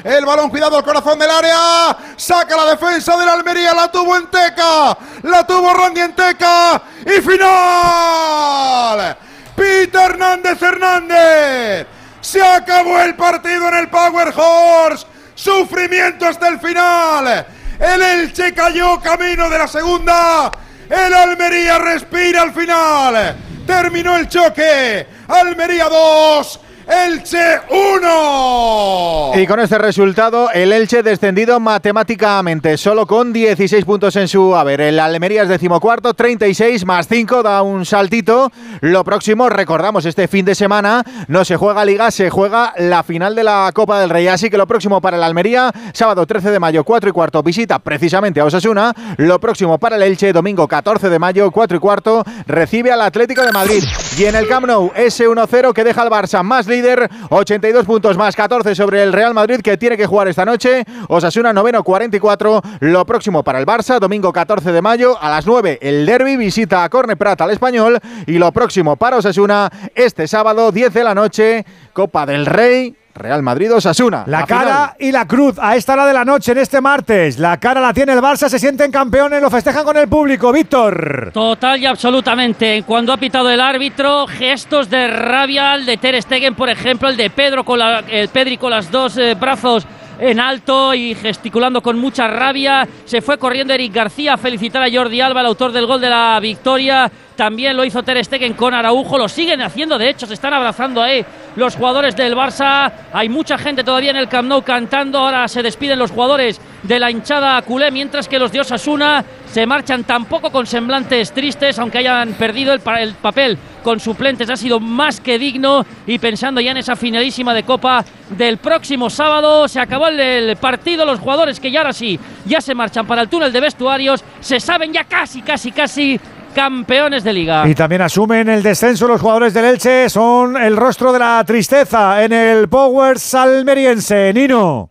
El 0.03 0.25
balón, 0.25 0.49
cuidado, 0.49 0.77
al 0.77 0.83
corazón 0.83 1.17
del 1.17 1.29
área. 1.29 1.95
Saca 2.17 2.55
la 2.55 2.65
defensa 2.71 3.15
de 3.15 3.25
la 3.25 3.33
Almería. 3.33 3.73
La 3.73 3.89
tuvo 3.89 4.17
en 4.17 4.27
Teca. 4.27 4.97
La 5.23 5.47
tuvo 5.47 5.73
Randy 5.73 6.01
en 6.01 6.13
Teca. 6.13 6.81
Y 7.05 7.21
final. 7.21 9.17
Peter 9.55 10.11
Hernández 10.11 10.61
Hernández. 10.61 11.87
Se 12.19 12.43
acabó 12.43 12.99
el 12.99 13.15
partido 13.15 13.69
en 13.69 13.75
el 13.75 13.89
Power 13.89 14.33
Horse. 14.35 15.05
Sufrimiento 15.33 16.25
hasta 16.27 16.49
el 16.49 16.59
final. 16.59 17.45
El 17.79 18.01
Elche 18.01 18.53
cayó 18.53 18.99
camino 18.99 19.49
de 19.49 19.57
la 19.57 19.67
segunda. 19.67 20.51
El 20.89 21.13
Almería 21.13 21.77
respira 21.77 22.41
al 22.41 22.53
final. 22.53 23.37
Terminó 23.65 24.17
el 24.17 24.27
choque. 24.27 25.07
Almería 25.29 25.85
2. 25.85 26.59
Elche 26.87 27.59
1. 27.69 29.31
Y 29.35 29.45
con 29.45 29.59
este 29.59 29.77
resultado, 29.77 30.49
el 30.51 30.71
Elche 30.71 31.03
descendido 31.03 31.59
matemáticamente, 31.59 32.77
solo 32.77 33.05
con 33.05 33.33
16 33.33 33.83
puntos 33.83 34.15
en 34.15 34.29
su 34.29 34.55
haber. 34.55 34.79
El 34.79 34.99
Almería 34.99 35.43
es 35.43 35.49
decimocuarto, 35.49 36.13
36 36.13 36.85
más 36.85 37.07
5, 37.09 37.43
da 37.43 37.61
un 37.61 37.85
saltito. 37.85 38.51
Lo 38.79 39.03
próximo, 39.03 39.49
recordamos, 39.49 40.05
este 40.05 40.29
fin 40.29 40.45
de 40.45 40.55
semana 40.55 41.03
no 41.27 41.43
se 41.43 41.57
juega 41.57 41.83
Liga, 41.83 42.09
se 42.09 42.29
juega 42.29 42.73
la 42.77 43.03
final 43.03 43.35
de 43.35 43.43
la 43.43 43.69
Copa 43.73 43.99
del 43.99 44.09
Rey. 44.09 44.27
Así 44.27 44.49
que 44.49 44.57
lo 44.57 44.65
próximo 44.65 45.01
para 45.01 45.17
el 45.17 45.23
Almería, 45.23 45.71
sábado 45.93 46.25
13 46.25 46.51
de 46.51 46.59
mayo, 46.59 46.85
4 46.85 47.09
y 47.09 47.13
cuarto, 47.13 47.43
visita 47.43 47.79
precisamente 47.79 48.39
a 48.39 48.45
Osasuna. 48.45 48.93
Lo 49.17 49.39
próximo 49.39 49.77
para 49.77 49.97
el 49.97 50.03
Elche, 50.03 50.31
domingo 50.31 50.67
14 50.67 51.09
de 51.09 51.19
mayo, 51.19 51.51
4 51.51 51.77
y 51.77 51.79
cuarto, 51.81 52.23
recibe 52.47 52.93
al 52.93 53.01
Atlético 53.01 53.41
de 53.43 53.51
Madrid. 53.51 53.83
Y 54.17 54.23
en 54.23 54.35
el 54.35 54.47
Camp 54.47 54.67
Nou, 54.67 54.91
ese 54.95 55.27
1-0 55.27 55.73
que 55.73 55.83
deja 55.83 56.01
al 56.01 56.09
Barça 56.09 56.43
más 56.43 56.65
líder, 56.77 57.09
82 57.29 57.85
puntos 57.85 58.17
más 58.17 58.35
14 58.35 58.75
sobre 58.75 59.01
el 59.01 59.11
Real 59.11 59.33
Madrid 59.33 59.61
que 59.61 59.77
tiene 59.77 59.97
que 59.97 60.05
jugar 60.05 60.27
esta 60.27 60.45
noche. 60.45 60.83
Osasuna 61.07 61.51
noveno 61.51 61.83
44. 61.83 62.61
Lo 62.81 63.05
próximo 63.05 63.43
para 63.43 63.59
el 63.59 63.65
Barça, 63.65 63.99
domingo 63.99 64.31
14 64.31 64.71
de 64.71 64.81
mayo 64.81 65.17
a 65.19 65.29
las 65.29 65.45
9 65.47 65.79
el 65.81 66.05
Derby 66.05 66.37
visita 66.37 66.83
a 66.83 66.89
Corne 66.89 67.15
Prat 67.15 67.41
al 67.41 67.51
Español 67.51 67.99
y 68.27 68.37
lo 68.37 68.51
próximo 68.51 68.95
para 68.95 69.17
Osasuna 69.17 69.71
este 69.95 70.27
sábado 70.27 70.71
10 70.71 70.93
de 70.93 71.03
la 71.03 71.15
noche 71.15 71.65
Copa 71.93 72.25
del 72.25 72.45
Rey. 72.45 72.95
Real 73.17 73.43
Madrid 73.43 73.73
Osasuna. 73.73 74.23
La, 74.27 74.45
final. 74.45 74.65
cara 74.65 74.95
y 74.99 75.11
la 75.11 75.27
cruz 75.27 75.55
a 75.59 75.75
esta 75.75 75.93
hora 75.93 76.05
de 76.05 76.13
la 76.13 76.25
noche 76.25 76.51
en 76.51 76.59
este 76.59 76.81
martes. 76.81 77.39
La 77.39 77.57
cara 77.57 77.81
la 77.81 77.93
tiene 77.93 78.13
el 78.13 78.19
Barça, 78.19 78.49
se 78.49 78.59
sienten 78.59 78.91
campeones, 78.91 79.41
lo 79.41 79.49
festejan 79.49 79.83
con 79.83 79.97
el 79.97 80.07
público. 80.07 80.51
Víctor. 80.51 81.31
Total 81.33 81.79
y 81.79 81.85
absolutamente. 81.85 82.83
Cuando 82.85 83.13
ha 83.13 83.17
pitado 83.17 83.49
el 83.49 83.61
árbitro, 83.61 84.27
gestos 84.27 84.89
de 84.89 85.07
rabia, 85.07 85.75
el 85.75 85.85
de 85.85 85.97
Ter 85.97 86.21
Stegen, 86.21 86.55
por 86.55 86.69
ejemplo, 86.69 87.09
el 87.09 87.17
de 87.17 87.29
Pedro 87.29 87.63
con 87.63 87.79
la, 87.79 87.99
el 87.99 88.29
Pedri 88.29 88.57
con 88.57 88.71
los 88.71 88.89
dos 88.91 89.17
eh, 89.17 89.35
brazos 89.35 89.85
en 90.19 90.39
alto 90.39 90.93
y 90.93 91.15
gesticulando 91.15 91.81
con 91.81 91.97
mucha 91.97 92.27
rabia. 92.27 92.87
Se 93.05 93.21
fue 93.21 93.37
corriendo 93.37 93.73
Eric 93.73 93.93
García 93.93 94.33
a 94.33 94.37
felicitar 94.37 94.83
a 94.83 94.91
Jordi 94.91 95.21
Alba, 95.21 95.41
el 95.41 95.47
autor 95.47 95.71
del 95.71 95.85
gol 95.85 96.01
de 96.01 96.09
la 96.09 96.39
victoria. 96.39 97.11
También 97.37 97.77
lo 97.77 97.85
hizo 97.85 98.01
Ter 98.01 98.25
Stegen 98.25 98.55
con 98.55 98.73
Araujo, 98.73 99.15
lo 99.15 99.29
siguen 99.29 99.61
haciendo, 99.61 99.99
de 99.99 100.09
hecho 100.09 100.25
se 100.25 100.33
están 100.33 100.55
abrazando 100.55 101.03
ahí 101.03 101.23
los 101.55 101.75
jugadores 101.75 102.15
del 102.15 102.35
Barça. 102.35 102.91
Hay 103.13 103.29
mucha 103.29 103.59
gente 103.59 103.83
todavía 103.83 104.09
en 104.09 104.17
el 104.17 104.27
Camp 104.27 104.49
Nou 104.49 104.63
cantando, 104.63 105.19
ahora 105.19 105.47
se 105.47 105.61
despiden 105.61 105.99
los 105.99 106.09
jugadores 106.09 106.59
de 106.81 106.99
la 106.99 107.11
hinchada 107.11 107.61
culé, 107.61 107.91
mientras 107.91 108.27
que 108.27 108.39
los 108.39 108.51
de 108.51 108.61
Osasuna 108.61 109.23
se 109.51 109.67
marchan 109.67 110.03
tampoco 110.03 110.51
con 110.51 110.65
semblantes 110.65 111.31
tristes, 111.31 111.77
aunque 111.77 111.99
hayan 111.99 112.33
perdido 112.33 112.73
el, 112.73 112.79
pa- 112.79 113.01
el 113.01 113.13
papel 113.13 113.57
con 113.83 113.99
suplentes, 113.99 114.49
ha 114.49 114.57
sido 114.57 114.79
más 114.79 115.21
que 115.21 115.37
digno 115.37 115.85
y 116.07 116.17
pensando 116.17 116.59
ya 116.59 116.71
en 116.71 116.77
esa 116.77 116.95
finalísima 116.95 117.53
de 117.53 117.61
Copa 117.63 118.03
del 118.31 118.57
próximo 118.57 119.11
sábado, 119.11 119.67
se 119.67 119.79
acabó 119.79 120.07
el, 120.07 120.19
el 120.19 120.57
partido, 120.57 121.05
los 121.05 121.19
jugadores 121.19 121.59
que 121.59 121.69
ya 121.69 121.81
ahora 121.81 121.93
sí, 121.93 122.19
ya 122.45 122.59
se 122.61 122.73
marchan 122.73 123.05
para 123.05 123.21
el 123.21 123.29
túnel 123.29 123.53
de 123.53 123.61
vestuarios, 123.61 124.23
se 124.39 124.59
saben 124.59 124.91
ya 124.91 125.03
casi, 125.03 125.41
casi, 125.43 125.71
casi 125.71 126.19
campeones 126.57 127.23
de 127.23 127.33
liga. 127.33 127.67
Y 127.69 127.75
también 127.75 128.01
asumen 128.01 128.49
el 128.49 128.63
descenso 128.63 129.07
los 129.07 129.21
jugadores 129.21 129.53
del 129.53 129.65
Elche, 129.65 130.09
son 130.09 130.57
el 130.57 130.75
rostro 130.75 131.13
de 131.13 131.19
la 131.19 131.43
tristeza 131.45 132.23
en 132.23 132.33
el 132.33 132.67
Powers 132.67 133.35
almeriense. 133.35 134.33
Nino. 134.33 134.89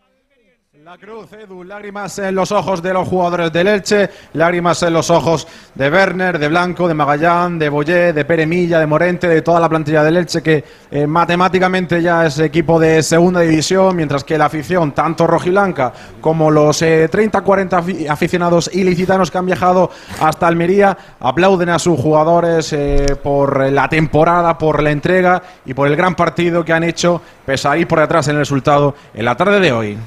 La 0.87 0.97
cruz, 0.97 1.33
Edu, 1.33 1.65
lágrimas 1.65 2.17
en 2.19 2.33
los 2.33 2.49
ojos 2.53 2.81
de 2.81 2.93
los 2.93 3.09
jugadores 3.09 3.51
del 3.51 3.67
Elche, 3.67 4.09
lágrimas 4.31 4.81
en 4.83 4.93
los 4.93 5.09
ojos 5.09 5.45
de 5.75 5.89
Werner, 5.89 6.39
de 6.39 6.47
Blanco, 6.47 6.87
de 6.87 6.93
Magallán, 6.93 7.59
de 7.59 7.67
Boyé, 7.67 8.13
de 8.13 8.23
Pere 8.23 8.45
Milla, 8.45 8.79
de 8.79 8.87
Morente, 8.87 9.27
de 9.27 9.41
toda 9.41 9.59
la 9.59 9.67
plantilla 9.67 10.01
del 10.01 10.15
Elche 10.15 10.41
que 10.41 10.63
eh, 10.89 11.05
matemáticamente 11.05 12.01
ya 12.01 12.25
es 12.25 12.39
equipo 12.39 12.79
de 12.79 13.03
segunda 13.03 13.41
división, 13.41 13.97
mientras 13.97 14.23
que 14.23 14.37
la 14.37 14.45
afición, 14.45 14.93
tanto 14.93 15.27
rojiblanca 15.27 15.91
como 16.21 16.49
los 16.49 16.81
30-40 16.81 17.69
afi- 17.71 18.09
aficionados 18.09 18.73
ilicitanos 18.73 19.29
que 19.29 19.39
han 19.39 19.45
viajado 19.45 19.91
hasta 20.21 20.47
Almería, 20.47 20.97
aplauden 21.19 21.67
a 21.67 21.79
sus 21.79 21.99
jugadores 21.99 22.71
eh, 22.71 23.17
por 23.21 23.69
la 23.73 23.89
temporada, 23.89 24.57
por 24.57 24.81
la 24.81 24.91
entrega 24.91 25.43
y 25.65 25.73
por 25.73 25.89
el 25.89 25.97
gran 25.97 26.15
partido 26.15 26.63
que 26.63 26.71
han 26.71 26.85
hecho, 26.85 27.21
pese 27.45 27.67
a 27.67 27.87
por 27.89 27.99
detrás 27.99 28.29
en 28.29 28.35
el 28.35 28.39
resultado 28.39 28.95
en 29.13 29.25
la 29.25 29.35
tarde 29.35 29.59
de 29.59 29.73
hoy. 29.73 29.97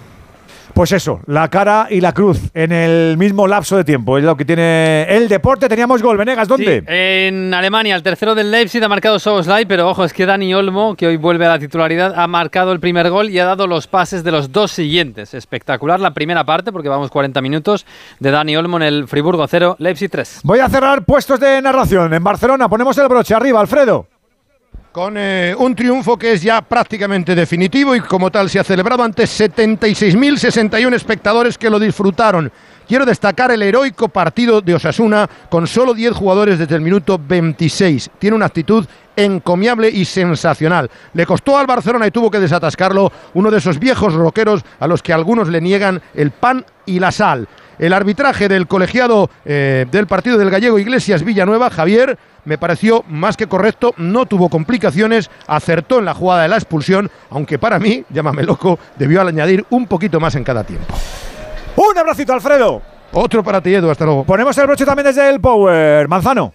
Pues 0.74 0.92
eso, 0.92 1.20
la 1.26 1.48
cara 1.48 1.88
y 1.90 2.00
la 2.00 2.12
cruz 2.12 2.40
en 2.54 2.72
el 2.72 3.16
mismo 3.16 3.46
lapso 3.46 3.76
de 3.76 3.84
tiempo. 3.84 4.18
Es 4.18 4.24
lo 4.24 4.36
que 4.36 4.44
tiene 4.44 5.02
el 5.04 5.28
deporte. 5.28 5.68
Teníamos 5.68 6.02
gol, 6.02 6.16
Venegas, 6.16 6.48
¿dónde? 6.48 6.80
Sí, 6.80 6.86
en 6.88 7.52
Alemania, 7.52 7.96
el 7.96 8.02
tercero 8.02 8.34
del 8.34 8.50
Leipzig 8.50 8.82
ha 8.82 8.88
marcado 8.88 9.18
Soboslai, 9.18 9.66
pero 9.66 9.88
ojo, 9.88 10.04
es 10.04 10.12
que 10.12 10.26
Dani 10.26 10.54
Olmo, 10.54 10.94
que 10.94 11.06
hoy 11.06 11.16
vuelve 11.16 11.46
a 11.46 11.50
la 11.50 11.58
titularidad, 11.58 12.14
ha 12.16 12.26
marcado 12.26 12.72
el 12.72 12.80
primer 12.80 13.10
gol 13.10 13.30
y 13.30 13.38
ha 13.38 13.44
dado 13.44 13.66
los 13.66 13.86
pases 13.86 14.24
de 14.24 14.30
los 14.30 14.52
dos 14.52 14.72
siguientes. 14.72 15.34
Espectacular 15.34 16.00
la 16.00 16.12
primera 16.12 16.44
parte, 16.44 16.72
porque 16.72 16.88
vamos 16.88 17.10
40 17.10 17.40
minutos, 17.40 17.86
de 18.18 18.30
Dani 18.30 18.56
Olmo 18.56 18.76
en 18.78 18.84
el 18.84 19.08
Friburgo 19.08 19.46
0, 19.46 19.76
Leipzig 19.78 20.10
3. 20.10 20.40
Voy 20.44 20.60
a 20.60 20.68
cerrar 20.68 21.04
puestos 21.04 21.40
de 21.40 21.60
narración. 21.60 22.14
En 22.14 22.24
Barcelona 22.24 22.68
ponemos 22.68 22.96
el 22.98 23.08
broche 23.08 23.34
arriba, 23.34 23.60
Alfredo. 23.60 24.06
Con 24.92 25.14
eh, 25.16 25.54
un 25.56 25.74
triunfo 25.76 26.16
que 26.16 26.32
es 26.32 26.42
ya 26.42 26.62
prácticamente 26.62 27.34
definitivo 27.34 27.94
y 27.94 28.00
como 28.00 28.30
tal 28.30 28.50
se 28.50 28.58
ha 28.58 28.64
celebrado 28.64 29.04
ante 29.04 29.22
76.061 29.22 30.94
espectadores 30.94 31.56
que 31.56 31.70
lo 31.70 31.78
disfrutaron. 31.78 32.50
Quiero 32.88 33.06
destacar 33.06 33.52
el 33.52 33.62
heroico 33.62 34.08
partido 34.08 34.60
de 34.60 34.74
Osasuna 34.74 35.30
con 35.48 35.68
solo 35.68 35.94
10 35.94 36.12
jugadores 36.12 36.58
desde 36.58 36.74
el 36.74 36.80
minuto 36.80 37.20
26. 37.24 38.10
Tiene 38.18 38.34
una 38.34 38.46
actitud 38.46 38.84
encomiable 39.14 39.88
y 39.88 40.04
sensacional. 40.04 40.90
Le 41.14 41.24
costó 41.24 41.56
al 41.56 41.68
Barcelona 41.68 42.08
y 42.08 42.10
tuvo 42.10 42.32
que 42.32 42.40
desatascarlo 42.40 43.12
uno 43.34 43.50
de 43.52 43.58
esos 43.58 43.78
viejos 43.78 44.14
roqueros 44.14 44.64
a 44.80 44.88
los 44.88 45.04
que 45.04 45.12
algunos 45.12 45.48
le 45.48 45.60
niegan 45.60 46.02
el 46.14 46.32
pan 46.32 46.64
y 46.84 46.98
la 46.98 47.12
sal. 47.12 47.46
El 47.80 47.94
arbitraje 47.94 48.46
del 48.46 48.66
colegiado 48.66 49.30
eh, 49.46 49.86
del 49.90 50.06
partido 50.06 50.36
del 50.36 50.50
gallego 50.50 50.78
Iglesias 50.78 51.24
Villanueva, 51.24 51.70
Javier, 51.70 52.18
me 52.44 52.58
pareció 52.58 53.04
más 53.08 53.38
que 53.38 53.46
correcto, 53.46 53.94
no 53.96 54.26
tuvo 54.26 54.50
complicaciones, 54.50 55.30
acertó 55.46 55.98
en 55.98 56.04
la 56.04 56.12
jugada 56.12 56.42
de 56.42 56.48
la 56.48 56.56
expulsión, 56.56 57.10
aunque 57.30 57.58
para 57.58 57.78
mí, 57.78 58.04
llámame 58.10 58.42
loco, 58.42 58.78
debió 58.98 59.22
añadir 59.22 59.64
un 59.70 59.86
poquito 59.86 60.20
más 60.20 60.34
en 60.34 60.44
cada 60.44 60.62
tiempo. 60.62 60.94
Un 61.76 61.96
abracito, 61.96 62.34
Alfredo. 62.34 62.82
Otro 63.12 63.42
para 63.42 63.62
ti, 63.62 63.74
Edu, 63.74 63.88
hasta 63.88 64.04
luego. 64.04 64.24
Ponemos 64.24 64.56
el 64.58 64.66
broche 64.66 64.84
también 64.84 65.06
desde 65.06 65.30
el 65.30 65.40
Power. 65.40 66.06
Manzano. 66.06 66.52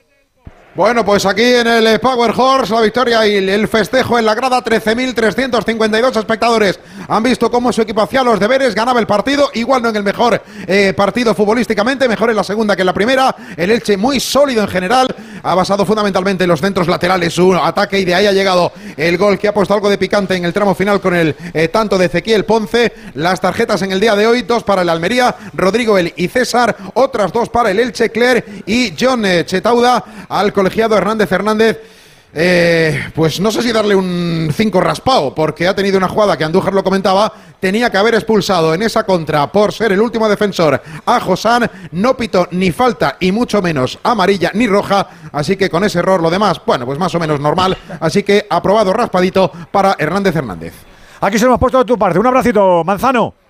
Bueno, 0.75 1.05
pues 1.05 1.25
aquí 1.25 1.41
en 1.41 1.67
el 1.67 1.99
Power 2.01 2.33
Horse 2.35 2.73
la 2.73 2.81
victoria 2.81 3.25
y 3.25 3.37
el 3.37 3.65
festejo 3.69 4.19
en 4.19 4.25
la 4.25 4.35
grada, 4.35 4.61
13.352 4.61 6.17
espectadores 6.17 6.77
han 7.07 7.23
visto 7.23 7.49
cómo 7.49 7.71
su 7.71 7.81
equipo 7.81 8.01
hacía 8.01 8.23
los 8.23 8.41
deberes, 8.41 8.75
ganaba 8.75 8.99
el 8.99 9.07
partido, 9.07 9.49
igual 9.53 9.81
no 9.81 9.87
en 9.87 9.95
el 9.95 10.03
mejor 10.03 10.41
eh, 10.67 10.93
partido 10.93 11.33
futbolísticamente, 11.33 12.09
mejor 12.09 12.29
en 12.29 12.35
la 12.35 12.43
segunda 12.43 12.75
que 12.75 12.81
en 12.81 12.87
la 12.87 12.93
primera, 12.93 13.33
el 13.55 13.71
Elche 13.71 13.95
muy 13.95 14.19
sólido 14.19 14.63
en 14.63 14.67
general, 14.67 15.07
ha 15.43 15.55
basado 15.55 15.85
fundamentalmente 15.85 16.43
en 16.43 16.49
los 16.49 16.59
centros 16.59 16.87
laterales 16.87 17.33
su 17.33 17.53
ataque 17.53 17.99
y 17.99 18.05
de 18.05 18.15
ahí 18.15 18.25
ha 18.25 18.31
llegado 18.31 18.71
el 18.97 19.17
gol 19.17 19.37
que 19.37 19.47
ha 19.47 19.53
puesto 19.53 19.75
algo 19.75 19.89
de 19.89 19.97
picante 19.97 20.35
en 20.35 20.43
el 20.43 20.51
tramo 20.51 20.73
final 20.73 20.99
con 20.99 21.15
el 21.15 21.35
eh, 21.53 21.67
tanto 21.67 21.97
de 21.97 22.07
Ezequiel 22.07 22.45
Ponce, 22.45 22.91
las 23.13 23.39
tarjetas 23.39 23.81
en 23.83 23.91
el 23.91 23.99
día 23.99 24.15
de 24.15 24.25
hoy, 24.25 24.41
dos 24.41 24.63
para 24.63 24.81
el 24.81 24.89
Almería, 24.89 25.35
Rodrigo 25.53 25.97
El 25.97 26.13
y 26.17 26.27
César, 26.27 26.75
otras 26.95 27.31
dos 27.31 27.49
para 27.49 27.71
el 27.71 27.79
Elche, 27.79 28.09
Claire 28.09 28.63
y 28.65 28.93
John 28.99 29.23
eh, 29.25 29.45
Chetauda 29.45 30.03
al 30.27 30.51
colegiado 30.65 30.97
Hernández 30.97 31.31
Hernández. 31.31 31.79
Eh, 32.33 33.11
pues 33.13 33.39
no 33.39 33.51
sé 33.51 33.61
si 33.61 33.71
darle 33.71 33.93
un 33.95 34.49
5 34.51 34.81
raspado, 34.81 35.35
porque 35.35 35.67
ha 35.67 35.75
tenido 35.75 35.99
una 35.99 36.09
jugada 36.09 36.35
que 36.35 36.43
Andújar 36.43 36.73
lo 36.73 36.83
comentaba, 36.83 37.31
tenía 37.59 37.91
que 37.91 37.97
haber 37.97 38.15
expulsado 38.15 38.73
en 38.73 38.81
esa 38.81 39.03
contra 39.03 39.49
por 39.51 39.71
ser 39.71 39.91
el 39.91 40.01
último 40.01 40.27
defensor 40.27 40.81
a 41.05 41.19
Josán, 41.19 41.69
no 41.91 42.17
pitó 42.17 42.47
ni 42.51 42.71
falta 42.71 43.15
y 43.19 43.31
mucho 43.31 43.61
menos 43.61 43.99
amarilla 44.03 44.49
ni 44.55 44.67
roja, 44.67 45.07
así 45.31 45.55
que 45.55 45.69
con 45.69 45.83
ese 45.83 45.99
error 45.99 46.21
lo 46.21 46.31
demás, 46.31 46.59
bueno, 46.65 46.85
pues 46.85 46.97
más 46.97 47.13
o 47.13 47.19
menos 47.19 47.39
normal, 47.39 47.77
así 48.01 48.23
que 48.23 48.47
aprobado 48.49 48.91
raspadito 48.91 49.49
para 49.71 49.95
Hernández 49.97 50.35
Hernández. 50.35 50.73
Aquí 51.21 51.37
se 51.37 51.45
nos 51.45 51.51
hemos 51.51 51.59
puesto 51.59 51.77
de 51.77 51.85
tu 51.85 51.97
parte. 51.97 52.19
Un 52.19 52.27
abracito, 52.27 52.83
Manzano. 52.83 53.44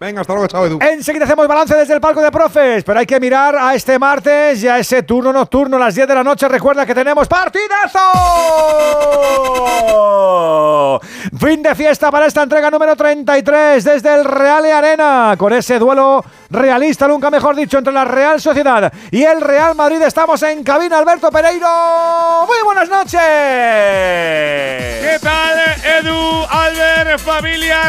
Venga, 0.00 0.20
hasta 0.20 0.32
luego, 0.32 0.48
chao 0.48 0.66
Edu. 0.66 0.78
Enseguida 0.80 1.24
hacemos 1.24 1.46
balance 1.46 1.74
desde 1.74 1.94
el 1.94 2.00
palco 2.00 2.20
de 2.20 2.30
profes, 2.30 2.84
pero 2.84 2.98
hay 2.98 3.06
que 3.06 3.18
mirar 3.20 3.56
a 3.56 3.74
este 3.74 3.98
martes 3.98 4.62
y 4.62 4.68
a 4.68 4.78
ese 4.78 5.02
turno 5.02 5.32
nocturno 5.32 5.76
a 5.76 5.80
las 5.80 5.94
10 5.94 6.08
de 6.08 6.14
la 6.14 6.24
noche. 6.24 6.48
Recuerda 6.48 6.84
que 6.84 6.94
tenemos 6.94 7.28
partidazo. 7.28 8.00
Fin 11.38 11.62
de 11.62 11.74
fiesta 11.74 12.10
para 12.10 12.26
esta 12.26 12.42
entrega 12.42 12.70
número 12.70 12.96
33 12.96 13.84
desde 13.84 14.14
el 14.14 14.24
Real 14.24 14.64
Arena, 14.66 15.34
con 15.38 15.52
ese 15.52 15.78
duelo 15.78 16.24
realista, 16.54 17.06
nunca 17.08 17.30
mejor 17.30 17.56
dicho, 17.56 17.76
entre 17.76 17.92
la 17.92 18.04
Real 18.04 18.40
Sociedad 18.40 18.92
y 19.10 19.22
el 19.24 19.40
Real 19.40 19.74
Madrid. 19.74 20.00
Estamos 20.02 20.42
en 20.42 20.62
cabina, 20.62 20.98
Alberto 20.98 21.30
Pereiro. 21.30 22.46
Muy 22.46 22.56
buenas 22.64 22.88
noches. 22.88 23.20
¿Qué 23.20 25.18
tal, 25.20 25.58
Edu, 25.84 26.46
Albert, 26.48 27.20
familia 27.20 27.80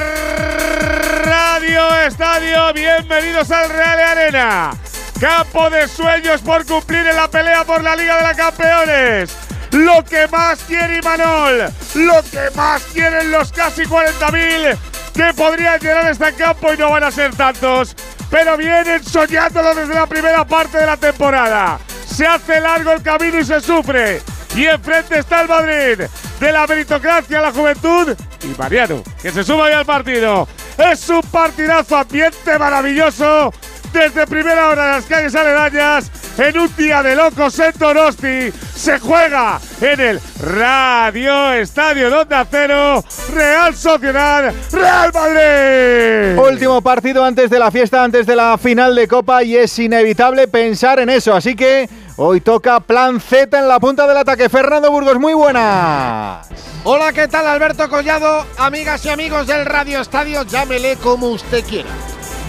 Radio 1.23 1.95
Estadio? 2.05 2.73
Bienvenidos 2.73 3.49
al 3.51 3.69
Real 3.69 3.99
Arena. 3.99 4.71
Campo 5.19 5.69
de 5.69 5.87
sueños 5.87 6.41
por 6.41 6.65
cumplir 6.65 7.07
en 7.07 7.15
la 7.15 7.29
pelea 7.29 7.63
por 7.63 7.81
la 7.81 7.95
Liga 7.95 8.17
de 8.17 8.23
la 8.23 8.33
Campeones. 8.33 9.37
Lo 9.71 10.03
que 10.03 10.27
más 10.27 10.59
quiere 10.63 10.97
Imanol, 10.97 11.69
lo 11.95 12.23
que 12.23 12.49
más 12.55 12.81
quieren 12.93 13.31
los 13.31 13.51
casi 13.51 13.83
40.000 13.83 14.77
que 15.15 15.33
podrían 15.33 15.79
llenar 15.79 16.11
este 16.11 16.33
campo 16.33 16.73
y 16.73 16.77
no 16.77 16.91
van 16.91 17.03
a 17.03 17.11
ser 17.11 17.33
tantos, 17.35 17.95
pero 18.35 18.57
vienen 18.57 19.01
soñándolo 19.01 19.73
desde 19.73 19.93
la 19.93 20.05
primera 20.07 20.43
parte 20.43 20.77
de 20.77 20.85
la 20.85 20.97
temporada. 20.97 21.79
Se 22.05 22.27
hace 22.27 22.59
largo 22.59 22.91
el 22.91 23.01
camino 23.01 23.39
y 23.39 23.45
se 23.45 23.61
sufre. 23.61 24.21
Y 24.53 24.65
enfrente 24.65 25.19
está 25.19 25.43
el 25.43 25.47
Madrid, 25.47 26.05
de 26.41 26.51
la 26.51 26.67
meritocracia 26.67 27.39
a 27.39 27.43
la 27.43 27.53
juventud 27.53 28.13
y 28.43 28.47
Mariano, 28.59 29.01
que 29.21 29.31
se 29.31 29.41
suma 29.41 29.69
ya 29.69 29.79
al 29.79 29.85
partido. 29.85 30.49
Es 30.77 31.07
un 31.07 31.21
partidazo, 31.21 31.95
ambiente 31.95 32.59
maravilloso. 32.59 33.53
Desde 33.95 34.27
primera 34.27 34.67
hora 34.67 34.83
en 34.87 34.91
las 34.91 35.05
calles 35.05 35.33
aledañas, 35.33 36.11
en 36.37 36.59
un 36.59 36.75
día 36.75 37.01
de 37.01 37.15
locos 37.15 37.57
en 37.59 37.71
Donosti, 37.79 38.51
se 38.75 38.99
juega 38.99 39.57
en 39.79 39.99
el 40.01 40.21
Radio 40.41 41.53
Estadio 41.53 42.09
Donde 42.09 42.35
Cero, 42.51 43.01
Real 43.33 43.73
Sociedad, 43.73 44.53
Real 44.69 45.11
Madrid. 45.13 46.37
Último 46.37 46.81
partido 46.81 47.23
antes 47.23 47.49
de 47.49 47.57
la 47.57 47.71
fiesta, 47.71 48.03
antes 48.03 48.27
de 48.27 48.35
la 48.35 48.57
final 48.57 48.95
de 48.95 49.07
Copa 49.07 49.43
y 49.43 49.55
es 49.55 49.79
inevitable 49.79 50.49
pensar 50.49 50.99
en 50.99 51.09
eso. 51.09 51.33
Así 51.33 51.55
que 51.55 51.89
hoy 52.17 52.41
toca 52.41 52.81
plan 52.81 53.21
Z 53.21 53.57
en 53.57 53.69
la 53.69 53.79
punta 53.79 54.05
del 54.05 54.17
ataque. 54.17 54.49
Fernando 54.49 54.91
Burgos, 54.91 55.17
muy 55.17 55.33
buena. 55.33 56.41
Hola, 56.83 57.13
¿qué 57.13 57.29
tal 57.29 57.47
Alberto 57.47 57.89
Collado? 57.89 58.45
Amigas 58.57 59.05
y 59.05 59.09
amigos 59.09 59.47
del 59.47 59.65
Radio 59.65 60.01
Estadio, 60.01 60.43
llámele 60.43 60.97
como 60.97 61.29
usted 61.29 61.63
quiera. 61.63 61.89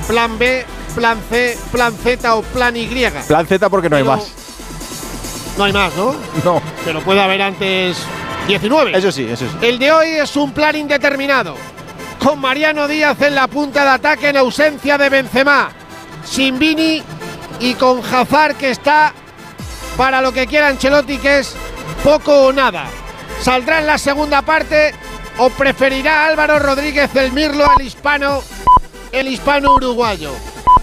Plan 0.08 0.38
B, 0.38 0.64
plan 0.96 1.18
C, 1.28 1.58
plan 1.70 1.94
Z 1.94 2.34
o 2.34 2.42
plan 2.42 2.74
Y. 2.74 2.88
Plan 3.28 3.46
Z 3.46 3.68
porque 3.68 3.90
no 3.90 3.96
hay 3.96 4.02
más. 4.02 4.32
No 5.56 5.64
hay 5.64 5.72
más, 5.72 5.94
¿no? 5.94 6.16
No. 6.44 6.60
Pero 6.84 7.00
puede 7.02 7.20
haber 7.20 7.42
antes 7.42 7.98
19. 8.48 8.96
Eso 8.96 9.12
sí, 9.12 9.24
eso 9.24 9.46
sí. 9.46 9.56
El 9.60 9.78
de 9.78 9.92
hoy 9.92 10.08
es 10.08 10.34
un 10.36 10.52
plan 10.52 10.74
indeterminado. 10.74 11.54
Con 12.18 12.40
Mariano 12.40 12.88
Díaz 12.88 13.20
en 13.20 13.34
la 13.34 13.46
punta 13.46 13.84
de 13.84 13.90
ataque 13.90 14.30
en 14.30 14.38
ausencia 14.38 14.96
de 14.96 15.10
Benzema. 15.10 15.70
Sin 16.24 16.58
Vini 16.58 17.02
y 17.60 17.74
con 17.74 18.00
Hazard 18.00 18.56
que 18.56 18.70
está 18.70 19.12
para 19.96 20.20
lo 20.20 20.32
que 20.32 20.46
quiera 20.46 20.68
Ancelotti 20.68 21.18
que 21.18 21.40
es 21.40 21.54
poco 22.02 22.46
o 22.46 22.52
nada. 22.52 22.86
Saldrá 23.42 23.80
en 23.80 23.86
la 23.86 23.98
segunda 23.98 24.42
parte 24.42 24.94
o 25.36 25.50
preferirá 25.50 26.26
Álvaro 26.26 26.58
Rodríguez 26.58 27.14
el 27.14 27.32
Mirlo 27.32 27.66
al 27.70 27.84
hispano, 27.84 28.42
el 29.12 29.28
hispano 29.28 29.74
uruguayo. 29.74 30.32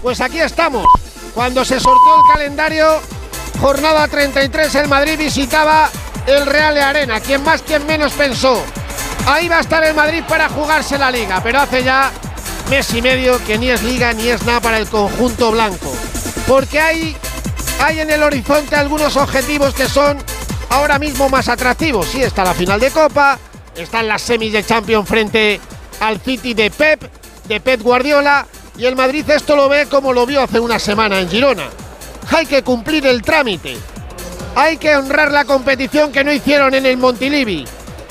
Pues 0.04 0.20
aquí 0.20 0.38
estamos. 0.38 0.86
Cuando 1.32 1.64
se 1.64 1.80
sorteó 1.80 2.16
el 2.16 2.32
calendario, 2.34 3.00
jornada 3.58 4.06
33, 4.06 4.74
el 4.74 4.88
Madrid 4.88 5.16
visitaba 5.16 5.88
el 6.26 6.44
Real 6.44 6.74
de 6.74 6.82
Arena. 6.82 7.20
Quien 7.20 7.42
más, 7.42 7.62
quien 7.62 7.86
menos 7.86 8.12
pensó. 8.12 8.62
Ahí 9.26 9.48
va 9.48 9.56
a 9.56 9.60
estar 9.60 9.82
el 9.82 9.94
Madrid 9.94 10.22
para 10.28 10.50
jugarse 10.50 10.98
la 10.98 11.10
liga, 11.10 11.40
pero 11.42 11.58
hace 11.58 11.82
ya 11.82 12.12
mes 12.68 12.92
y 12.92 13.00
medio 13.00 13.42
que 13.46 13.56
ni 13.56 13.70
es 13.70 13.82
liga 13.82 14.12
ni 14.12 14.28
es 14.28 14.42
nada 14.44 14.60
para 14.60 14.76
el 14.76 14.86
conjunto 14.88 15.52
blanco. 15.52 15.96
Porque 16.46 16.78
hay, 16.78 17.16
hay 17.80 18.00
en 18.00 18.10
el 18.10 18.22
horizonte 18.22 18.76
algunos 18.76 19.16
objetivos 19.16 19.72
que 19.72 19.88
son 19.88 20.18
ahora 20.68 20.98
mismo 20.98 21.30
más 21.30 21.48
atractivos. 21.48 22.08
Sí, 22.08 22.22
está 22.22 22.44
la 22.44 22.52
final 22.52 22.78
de 22.78 22.90
Copa, 22.90 23.38
están 23.74 24.06
las 24.06 24.20
semis 24.20 24.52
de 24.52 24.66
Champions 24.66 25.08
frente 25.08 25.62
al 26.00 26.20
City 26.20 26.52
de 26.52 26.70
Pep, 26.70 27.10
de 27.48 27.58
Pep 27.58 27.80
Guardiola, 27.80 28.46
y 28.76 28.86
el 28.86 28.96
Madrid 28.96 29.28
esto 29.30 29.54
lo 29.56 29.68
ve 29.68 29.86
como 29.86 30.12
lo 30.12 30.26
vio 30.26 30.42
hace 30.42 30.58
una 30.58 30.78
semana 30.78 31.20
en 31.20 31.28
Girona. 31.28 31.68
Hay 32.30 32.46
que 32.46 32.62
cumplir 32.62 33.06
el 33.06 33.22
trámite. 33.22 33.76
Hay 34.56 34.76
que 34.76 34.96
honrar 34.96 35.30
la 35.30 35.44
competición 35.44 36.12
que 36.12 36.24
no 36.24 36.32
hicieron 36.32 36.74
en 36.74 36.86
el 36.86 36.96
Montilivi. 36.96 37.66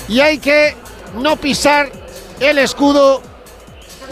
Y 0.07 0.19
hay 0.19 0.37
que 0.37 0.75
no 1.15 1.35
pisar 1.37 1.91
el 2.39 2.57
escudo 2.59 3.21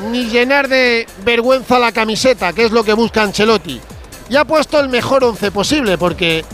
ni 0.10 0.26
llenar 0.26 0.68
de 0.68 1.07
vergüenza 1.23 1.80
la 1.80 1.91
camiseta, 1.91 2.53
que 2.53 2.65
es 2.65 2.72
lo 2.72 2.84
que 2.84 2.94
busca 2.94 3.23
Ancelotti. 3.23 3.80
Y 4.30 4.36
ha 4.36 4.45
puesto 4.45 4.80
el 4.80 4.90
mejor 4.90 5.23
once 5.23 5.52
posible, 5.52 5.98
porque 5.98 6.45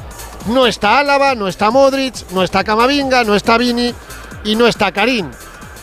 no 0.48 0.65
está 0.65 0.99
Álava, 0.99 1.36
no 1.36 1.48
está 1.48 1.69
Modric, 1.72 2.30
no 2.32 2.44
está 2.44 2.64
Camavinga, 2.64 3.24
no 3.24 3.36
está 3.36 3.57
Vini 3.57 3.94
y 4.44 4.56
no 4.56 4.68
está 4.68 4.91
Karim. 4.91 5.30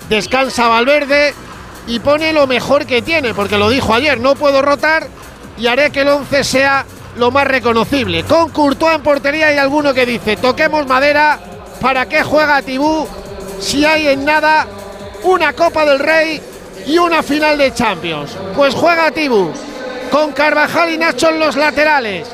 Descansa 0.08 0.68
Valverde 0.68 1.34
y 1.86 1.98
pone 2.00 2.32
lo 2.32 2.46
mejor 2.46 2.86
que 2.86 3.02
tiene, 3.02 3.34
porque 3.34 3.58
lo 3.58 3.68
dijo 3.68 3.94
ayer, 3.94 4.18
no 4.18 4.34
puedo 4.34 4.62
rotar 4.62 5.06
y 5.58 5.66
haré 5.66 5.90
que 5.90 6.00
el 6.00 6.08
once 6.08 6.44
sea 6.44 6.84
lo 7.16 7.30
más 7.30 7.46
reconocible. 7.46 8.24
Con 8.24 8.50
Courtois 8.50 8.96
en 8.96 9.02
portería 9.02 9.52
y 9.52 9.58
alguno 9.58 9.94
que 9.94 10.06
dice, 10.06 10.36
toquemos 10.36 10.86
madera, 10.86 11.38
¿para 11.80 12.06
qué 12.06 12.22
juega 12.22 12.62
Tibú 12.62 13.06
si 13.60 13.84
hay 13.84 14.08
en 14.08 14.24
nada 14.24 14.66
una 15.22 15.52
Copa 15.52 15.84
del 15.84 15.98
Rey 15.98 16.40
y 16.86 16.98
una 16.98 17.22
final 17.22 17.58
de 17.58 17.72
Champions? 17.72 18.36
Pues 18.56 18.74
juega 18.74 19.10
Tibú, 19.10 19.52
con 20.10 20.32
Carvajal 20.32 20.92
y 20.92 20.98
Nacho 20.98 21.30
en 21.30 21.38
los 21.38 21.56
laterales. 21.56 22.28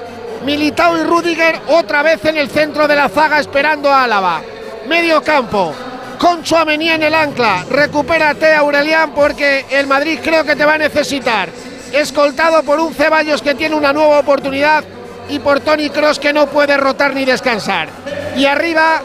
Militao 0.44 0.96
y 0.96 1.02
Rudiger 1.02 1.60
otra 1.68 2.02
vez 2.02 2.24
en 2.24 2.38
el 2.38 2.48
centro 2.48 2.88
de 2.88 2.96
la 2.96 3.10
zaga 3.10 3.40
esperando 3.40 3.90
a 3.90 4.04
Álava. 4.04 4.40
Medio 4.88 5.22
campo. 5.22 5.74
Con 6.20 6.42
Chuamení 6.42 6.90
en 6.90 7.02
el 7.02 7.14
ancla. 7.14 7.64
Recupérate, 7.70 8.54
Aurelián, 8.54 9.12
porque 9.14 9.64
el 9.70 9.86
Madrid 9.86 10.20
creo 10.22 10.44
que 10.44 10.54
te 10.54 10.66
va 10.66 10.74
a 10.74 10.78
necesitar. 10.78 11.48
Escoltado 11.92 12.62
por 12.62 12.78
un 12.78 12.92
Ceballos 12.92 13.40
que 13.40 13.54
tiene 13.54 13.74
una 13.74 13.94
nueva 13.94 14.18
oportunidad 14.18 14.84
y 15.30 15.38
por 15.38 15.60
Tony 15.60 15.88
Cross 15.88 16.18
que 16.18 16.34
no 16.34 16.46
puede 16.46 16.76
rotar 16.76 17.14
ni 17.14 17.24
descansar. 17.24 17.88
Y 18.36 18.44
arriba, 18.44 19.00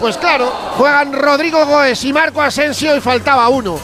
pues 0.00 0.16
claro, 0.16 0.50
juegan 0.76 1.12
Rodrigo 1.12 1.64
Goes 1.66 2.04
y 2.04 2.12
Marco 2.12 2.42
Asensio 2.42 2.96
y 2.96 3.00
faltaba 3.00 3.48
uno. 3.48 3.78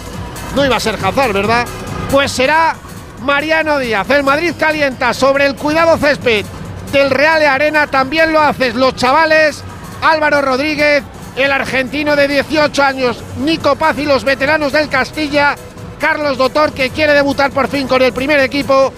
No 0.56 0.66
iba 0.66 0.74
a 0.74 0.80
ser 0.80 0.96
Hazard, 0.96 1.32
¿verdad? 1.32 1.64
Pues 2.10 2.32
será 2.32 2.74
Mariano 3.20 3.78
Díaz. 3.78 4.10
El 4.10 4.24
Madrid 4.24 4.54
calienta 4.58 5.14
sobre 5.14 5.46
el 5.46 5.54
cuidado 5.54 5.96
césped 5.98 6.44
del 6.90 7.10
Real 7.10 7.38
de 7.38 7.46
Arena. 7.46 7.86
También 7.86 8.32
lo 8.32 8.40
haces 8.40 8.74
los 8.74 8.96
chavales 8.96 9.62
Álvaro 10.02 10.42
Rodríguez, 10.42 11.04
el 11.36 11.50
argentino 11.52 12.16
de 12.16 12.28
18 12.28 12.82
años, 12.82 13.22
Nico 13.38 13.76
Paz 13.76 13.98
y 13.98 14.04
los 14.04 14.24
veteranos 14.24 14.72
del 14.72 14.88
Castilla, 14.88 15.56
Carlos 15.98 16.36
Dotor 16.36 16.72
que 16.72 16.90
quiere 16.90 17.12
debutar 17.12 17.50
por 17.52 17.68
fin 17.68 17.86
con 17.86 18.02
el 18.02 18.12
primer 18.12 18.40
equipo 18.40 18.92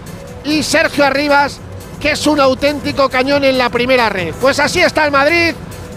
y 0.45 0.63
Sergio 0.63 1.05
Arribas 1.05 1.61
que 2.01 2.13
es 2.13 2.27
un 2.27 2.39
auténtico 2.39 3.09
cañón 3.09 3.45
en 3.45 3.57
la 3.57 3.71
primera 3.71 4.09
red. 4.09 4.35
Pues 4.41 4.59
así 4.59 4.81
está 4.81 5.07
el 5.07 5.11
Madrid 5.11 5.55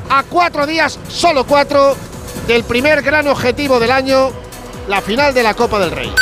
a 0.09 0.23
cuatro 0.23 0.65
días, 0.65 0.99
solo 1.09 1.45
cuatro, 1.45 1.97
del 2.47 2.63
primer 2.63 3.01
gran 3.01 3.27
objetivo 3.27 3.79
del 3.79 3.91
año, 3.91 4.31
la 4.87 5.01
final 5.01 5.33
de 5.33 5.43
la 5.43 5.53
Copa 5.53 5.79
del 5.79 5.91
Rey. 5.91 6.13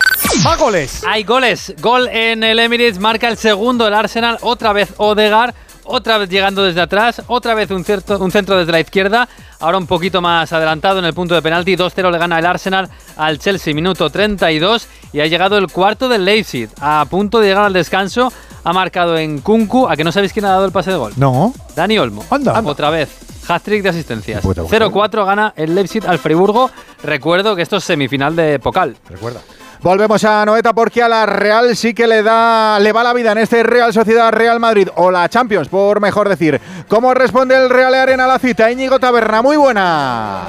¡Va 0.45 0.55
goles! 0.55 1.03
Hay 1.07 1.23
goles. 1.23 1.73
Gol 1.79 2.07
en 2.07 2.43
el 2.43 2.57
Emirates, 2.57 2.97
marca 2.97 3.27
el 3.27 3.37
segundo 3.37 3.87
el 3.87 3.93
Arsenal, 3.93 4.39
otra 4.41 4.73
vez 4.73 4.89
Odegar, 4.97 5.53
otra 5.85 6.17
vez 6.17 6.29
llegando 6.29 6.63
desde 6.63 6.81
atrás, 6.81 7.21
otra 7.27 7.53
vez 7.53 7.71
un, 7.71 7.83
cierto, 7.83 8.17
un 8.19 8.31
centro 8.31 8.57
desde 8.57 8.71
la 8.71 8.79
izquierda, 8.79 9.27
ahora 9.59 9.77
un 9.77 9.87
poquito 9.87 10.21
más 10.21 10.51
adelantado 10.51 10.99
en 10.99 11.05
el 11.05 11.13
punto 11.13 11.35
de 11.35 11.41
penalti, 11.41 11.75
2-0 11.75 12.11
le 12.11 12.17
gana 12.17 12.39
el 12.39 12.45
Arsenal 12.45 12.89
al 13.17 13.39
Chelsea, 13.39 13.73
minuto 13.73 14.09
32, 14.09 14.87
y 15.13 15.21
ha 15.21 15.27
llegado 15.27 15.57
el 15.57 15.67
cuarto 15.67 16.09
del 16.09 16.25
Leipzig, 16.25 16.69
a 16.81 17.05
punto 17.09 17.39
de 17.39 17.47
llegar 17.47 17.65
al 17.65 17.73
descanso, 17.73 18.31
ha 18.63 18.73
marcado 18.73 19.17
en 19.17 19.39
Kunku, 19.41 19.87
a 19.87 19.95
que 19.95 20.03
no 20.03 20.11
sabéis 20.11 20.33
quién 20.33 20.45
ha 20.45 20.49
dado 20.49 20.65
el 20.65 20.71
pase 20.71 20.91
de 20.91 20.97
gol. 20.97 21.13
No. 21.15 21.53
Dani 21.75 21.97
Olmo. 21.99 22.25
Anda. 22.29 22.59
Otra 22.65 22.89
vez. 22.89 23.09
Hat-trick 23.47 23.83
de 23.83 23.89
asistencias. 23.89 24.41
Puta 24.41 24.63
mujer. 24.63 24.81
0-4 24.81 25.23
gana 25.23 25.53
el 25.55 25.75
Leipzig 25.75 26.05
al 26.07 26.17
Friburgo. 26.17 26.71
Recuerdo 27.03 27.55
que 27.55 27.61
esto 27.61 27.77
es 27.77 27.83
semifinal 27.83 28.35
de 28.35 28.57
Pokal. 28.57 28.97
Recuerda. 29.07 29.41
Volvemos 29.81 30.23
a 30.23 30.45
Noeta 30.45 30.73
porque 30.73 31.03
a 31.03 31.09
la 31.09 31.25
Real 31.25 31.75
sí 31.75 31.93
que 31.93 32.07
le 32.07 32.23
da 32.23 32.79
le 32.79 32.91
va 32.91 33.03
la 33.03 33.13
vida 33.13 33.31
en 33.33 33.37
este 33.39 33.61
Real 33.63 33.93
Sociedad 33.93 34.31
Real 34.31 34.59
Madrid 34.59 34.89
o 34.95 35.11
la 35.11 35.27
Champions, 35.29 35.67
por 35.67 35.99
mejor 35.99 36.29
decir. 36.29 36.59
¿Cómo 36.87 37.13
responde 37.13 37.55
el 37.55 37.69
Real 37.69 37.93
Arena 37.93 38.25
a 38.25 38.27
la 38.27 38.39
cita? 38.39 38.71
Íñigo 38.71 38.99
Taberna, 38.99 39.41
muy 39.41 39.57
buena. 39.57 40.43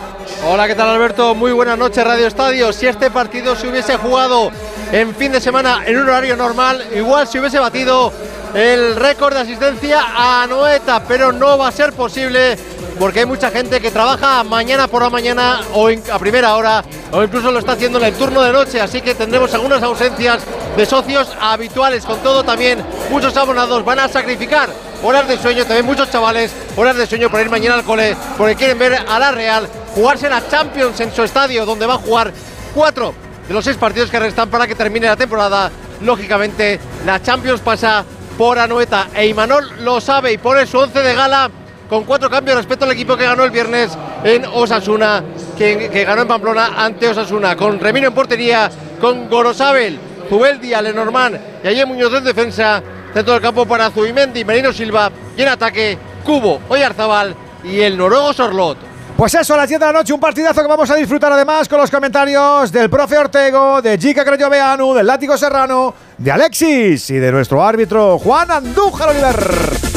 Hola, 0.47 0.67
¿qué 0.67 0.75
tal 0.75 0.89
Alberto? 0.89 1.35
Muy 1.35 1.53
buenas 1.53 1.77
noches 1.77 2.05
Radio 2.05 2.27
Estadio. 2.27 2.73
Si 2.73 2.87
este 2.87 3.11
partido 3.11 3.57
se 3.57 3.69
hubiese 3.69 3.97
jugado 3.97 4.51
en 4.93 5.15
fin 5.15 5.33
de 5.33 5.41
semana 5.41 5.83
en 5.85 5.97
un 5.97 6.09
horario 6.09 6.37
normal, 6.37 6.85
igual 6.95 7.27
se 7.27 7.41
hubiese 7.41 7.59
batido 7.59 8.13
el 8.55 8.97
récord 8.97 9.35
de 9.35 9.41
asistencia 9.41 10.01
a 10.17 10.47
Noeta, 10.47 11.03
pero 11.07 11.33
no 11.33 11.59
va 11.59 11.69
a 11.69 11.73
ser 11.73 11.93
posible 11.93 12.57
porque 12.99 13.21
hay 13.21 13.27
mucha 13.27 13.51
gente 13.51 13.81
que 13.81 13.91
trabaja 13.91 14.43
mañana 14.45 14.89
por 14.89 15.03
la 15.03 15.11
mañana 15.11 15.61
o 15.75 15.89
a 15.89 16.19
primera 16.19 16.57
hora 16.57 16.85
o 17.13 17.23
incluso 17.23 17.51
lo 17.51 17.59
está 17.59 17.73
haciendo 17.73 17.99
en 17.99 18.07
el 18.07 18.15
turno 18.15 18.43
de 18.43 18.53
noche, 18.53 18.81
así 18.81 19.01
que 19.01 19.15
tendremos 19.15 19.53
algunas 19.55 19.83
ausencias 19.83 20.43
de 20.77 20.87
socios 20.87 21.29
habituales. 21.41 22.05
Con 22.05 22.19
todo, 22.21 22.43
también 22.43 22.83
muchos 23.11 23.37
abonados 23.37 23.85
van 23.85 23.99
a 24.01 24.09
sacrificar 24.09 24.69
horas 25.03 25.29
de 25.29 25.39
sueño, 25.39 25.65
también 25.65 25.87
muchos 25.87 26.11
chavales 26.11 26.53
horas 26.77 26.97
de 26.97 27.07
sueño 27.07 27.31
para 27.31 27.45
ir 27.45 27.51
mañana 27.51 27.75
al 27.75 27.85
cole 27.85 28.17
porque 28.37 28.57
quieren 28.57 28.79
ver 28.79 29.05
a 29.07 29.19
la 29.19 29.33
Real 29.33 29.69
jugarse 29.95 30.29
la 30.29 30.47
Champions 30.49 31.01
en 31.01 31.13
su 31.13 31.23
estadio, 31.23 31.65
donde 31.65 31.87
va 31.87 31.95
a 31.95 31.99
jugar 31.99 32.33
cuatro 32.75 33.15
de 33.47 33.55
los 33.55 33.65
seis 33.65 33.77
partidos 33.77 34.11
que 34.11 34.19
restan 34.19 34.51
para 34.51 34.67
que 34.67 34.75
termine 34.75 35.07
la 35.07 35.17
temporada. 35.17 35.71
Lógicamente, 36.03 36.81
la 37.05 37.23
Champions 37.23 37.61
pasa 37.61 38.05
por 38.37 38.59
Anoeta 38.59 39.09
e 39.15 39.27
Imanol 39.27 39.85
lo 39.85 40.01
sabe 40.01 40.33
y 40.33 40.39
pone 40.39 40.67
su 40.67 40.79
once 40.79 41.01
de 41.01 41.15
gala 41.15 41.51
con 41.89 42.05
cuatro 42.05 42.29
cambios 42.29 42.57
respecto 42.57 42.85
al 42.85 42.93
equipo 42.93 43.17
que 43.17 43.25
ganó 43.25 43.45
el 43.45 43.51
viernes 43.51 43.97
en 44.25 44.45
Osasuna, 44.45 45.23
que, 45.57 46.05
ganó 46.05 46.23
en 46.23 46.29
Pamplona 46.29 46.73
ante 46.77 47.09
Osasuna, 47.09 47.57
con 47.57 47.79
Remiro 47.79 48.09
en 48.09 48.15
portería, 48.15 48.71
con 49.01 49.29
Gorosabel, 49.29 49.99
Zubeldia, 50.29 50.83
Lenormand 50.83 51.39
y 51.63 51.69
Ayer 51.69 51.87
Muñoz 51.87 52.13
en 52.15 52.25
defensa, 52.25 52.83
centro 53.13 53.35
del 53.35 53.43
campo 53.43 53.67
para 53.67 53.91
Zubimendi, 53.91 54.45
Merino 54.45 54.73
Silva 54.73 55.11
y 55.37 55.43
en 55.43 55.49
ataque 55.49 55.99
Cubo, 56.25 56.61
Oyarzabal 56.69 57.35
y 57.65 57.81
el 57.81 57.97
noruego 57.97 58.33
Sorlot. 58.33 58.79
Pues 59.17 59.33
eso, 59.35 59.55
a 59.55 59.57
las 59.57 59.69
10 59.69 59.81
de 59.81 59.87
la 59.87 59.93
noche, 59.93 60.13
un 60.13 60.21
partidazo 60.21 60.61
que 60.61 60.69
vamos 60.69 60.91
a 60.91 60.95
disfrutar 60.95 61.33
además 61.33 61.67
con 61.69 61.79
los 61.79 61.91
comentarios 61.91 62.71
del 62.71 62.91
profe 62.91 63.17
Ortego, 63.17 63.81
de 63.81 63.97
Gica 63.97 64.23
Creyoveanu, 64.23 64.93
del 64.93 65.07
Látigo 65.07 65.39
Serrano, 65.39 65.95
de 66.19 66.33
Alexis 66.33 67.09
y 67.09 67.15
de 67.15 67.33
nuestro 67.33 67.65
árbitro 67.65 68.19
Juan 68.19 68.51
Andújar 68.51 69.09
Oliver. 69.09 69.96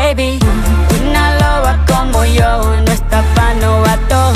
Baby. 0.00 0.38
Una 0.98 1.24
loba 1.34 1.72
como 1.86 2.24
yo 2.24 2.50
no 2.84 2.90
está 2.90 3.22
pa' 3.34 3.52
novato. 3.54 4.32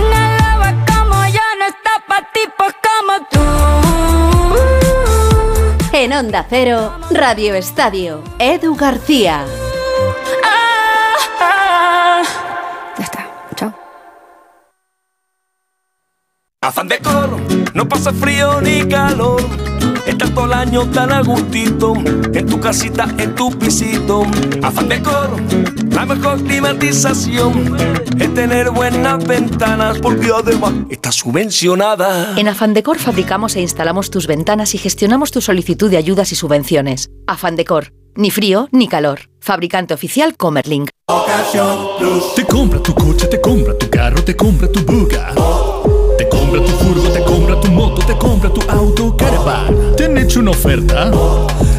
Una 0.00 0.22
loba 0.40 0.70
como 0.84 1.24
yo 1.26 1.46
no 1.60 1.66
está 1.74 1.92
pa' 2.08 2.22
tipos 2.34 2.72
como 2.86 3.12
tú. 3.30 3.44
En 5.92 6.12
Onda 6.12 6.44
Cero, 6.50 6.92
Radio 7.12 7.54
Estadio, 7.54 8.24
Edu 8.40 8.74
García. 8.74 9.44
Ah, 10.44 12.22
Afán 16.60 16.88
de 16.88 16.98
coro, 16.98 17.38
no 17.74 17.88
pasa 17.88 18.12
frío 18.12 18.60
ni 18.60 18.88
calor. 18.88 19.40
Estás 20.04 20.34
todo 20.34 20.46
el 20.46 20.52
año 20.52 20.90
tan 20.90 21.12
a 21.12 21.22
gustito, 21.22 21.94
tu 22.56 22.62
casita, 22.62 23.06
en 23.18 23.34
tu 23.34 23.50
pisito. 23.50 24.22
Afán 24.62 24.88
de 24.88 25.02
coro, 25.02 25.36
la 25.90 26.06
mejor 26.06 26.42
climatización 26.42 27.76
es 28.18 28.34
tener 28.34 28.70
buenas 28.70 29.24
ventanas, 29.26 29.98
porque 29.98 30.30
además 30.34 30.72
está 30.90 31.12
subvencionada. 31.12 32.34
En 32.36 32.48
Afandecor 32.48 32.98
fabricamos 32.98 33.56
e 33.56 33.60
instalamos 33.60 34.10
tus 34.10 34.26
ventanas 34.26 34.74
y 34.74 34.78
gestionamos 34.78 35.30
tu 35.30 35.40
solicitud 35.40 35.90
de 35.90 35.98
ayudas 35.98 36.32
y 36.32 36.36
subvenciones. 36.36 37.10
Afandecor, 37.26 37.92
ni 38.14 38.30
frío 38.30 38.68
ni 38.72 38.88
calor. 38.88 39.20
Fabricante 39.40 39.94
oficial 39.94 40.36
Comerlink. 40.36 40.90
Te 42.36 42.44
compra 42.44 42.82
tu 42.82 42.94
coche, 42.94 43.26
te 43.26 43.40
compra 43.40 43.76
tu 43.76 43.90
carro, 43.90 44.24
te 44.24 44.34
compra 44.34 44.68
tu 44.68 44.80
buga. 44.80 45.32
Te 46.16 46.28
compra 46.28 46.64
tu 46.64 46.72
furgo, 46.72 47.08
te 47.10 47.22
compra 47.22 47.60
tu 47.60 47.68
moto, 47.70 48.06
te 48.06 48.16
compra 48.16 48.50
tu 48.50 48.62
auto, 48.70 49.16
caravan. 49.16 49.94
¿Te 49.96 50.06
han 50.06 50.16
hecho 50.16 50.40
una 50.40 50.52
oferta? 50.52 51.10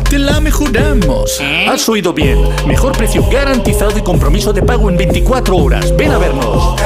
Te 0.10 0.18
la 0.18 0.40
mejoramos. 0.40 1.42
Has 1.68 1.90
oído 1.90 2.14
bien. 2.14 2.40
Mejor 2.66 2.98
precio 2.98 3.28
garantizado 3.30 3.98
y 3.98 4.02
compromiso 4.02 4.54
de 4.54 4.62
pago 4.62 4.90
en 4.90 4.96
24 4.96 5.58
horas. 5.58 5.94
Ven 5.98 6.12
a 6.12 6.18
vernos. 6.18 6.80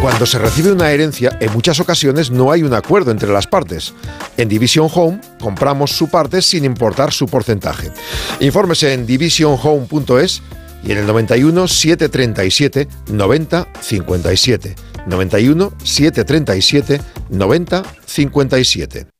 Cuando 0.00 0.26
se 0.26 0.40
recibe 0.40 0.72
una 0.72 0.90
herencia, 0.90 1.38
en 1.40 1.52
muchas 1.52 1.78
ocasiones 1.78 2.32
no 2.32 2.50
hay 2.50 2.64
un 2.64 2.74
acuerdo 2.74 3.12
entre 3.12 3.32
las 3.32 3.46
partes. 3.46 3.94
En 4.36 4.48
Division 4.48 4.88
Home 4.92 5.20
compramos 5.38 5.92
su 5.92 6.08
parte 6.08 6.42
sin 6.42 6.64
importar 6.64 7.12
su 7.12 7.26
porcentaje. 7.26 7.92
Infórmese 8.40 8.92
en 8.92 9.06
divisionhome.es 9.06 10.42
y 10.82 10.90
en 10.90 10.98
el 10.98 11.06
91 11.06 11.68
737 11.68 12.88
90 13.06 13.68
57. 13.80 14.74
91 15.06 15.72
737 15.84 17.00
90 17.28 17.82
57. 18.04 19.19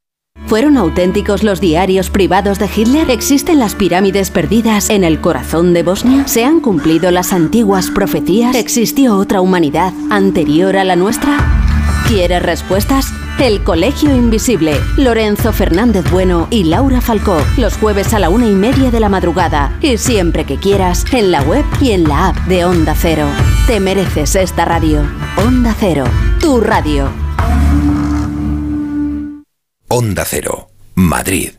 ¿Fueron 0.47 0.77
auténticos 0.77 1.43
los 1.43 1.61
diarios 1.61 2.09
privados 2.09 2.59
de 2.59 2.69
Hitler? 2.73 3.09
¿Existen 3.09 3.59
las 3.59 3.75
pirámides 3.75 4.31
perdidas 4.31 4.89
en 4.89 5.03
el 5.03 5.21
corazón 5.21 5.73
de 5.73 5.83
Bosnia? 5.83 6.27
¿Se 6.27 6.43
han 6.43 6.59
cumplido 6.59 7.09
las 7.11 7.31
antiguas 7.31 7.89
profecías? 7.89 8.55
¿Existió 8.55 9.15
otra 9.15 9.39
humanidad 9.39 9.93
anterior 10.09 10.75
a 10.75 10.83
la 10.83 10.95
nuestra? 10.97 11.37
¿Quieres 12.07 12.43
respuestas? 12.43 13.13
El 13.39 13.63
Colegio 13.63 14.13
Invisible. 14.13 14.73
Lorenzo 14.97 15.53
Fernández 15.53 16.03
Bueno 16.11 16.47
y 16.51 16.65
Laura 16.65 16.99
Falcó. 16.99 17.37
Los 17.57 17.77
jueves 17.77 18.13
a 18.13 18.19
la 18.19 18.29
una 18.29 18.47
y 18.47 18.53
media 18.53 18.91
de 18.91 18.99
la 18.99 19.07
madrugada. 19.07 19.77
Y 19.81 19.97
siempre 19.97 20.43
que 20.43 20.57
quieras, 20.57 21.05
en 21.13 21.31
la 21.31 21.41
web 21.43 21.63
y 21.79 21.91
en 21.91 22.03
la 22.03 22.27
app 22.27 22.37
de 22.47 22.65
Onda 22.65 22.93
Cero. 22.95 23.27
Te 23.67 23.79
mereces 23.79 24.35
esta 24.35 24.65
radio. 24.65 25.01
Onda 25.37 25.73
Cero. 25.79 26.03
Tu 26.41 26.59
radio. 26.59 27.30
Onda 29.93 30.23
Cero, 30.23 30.69
Madrid. 30.95 31.51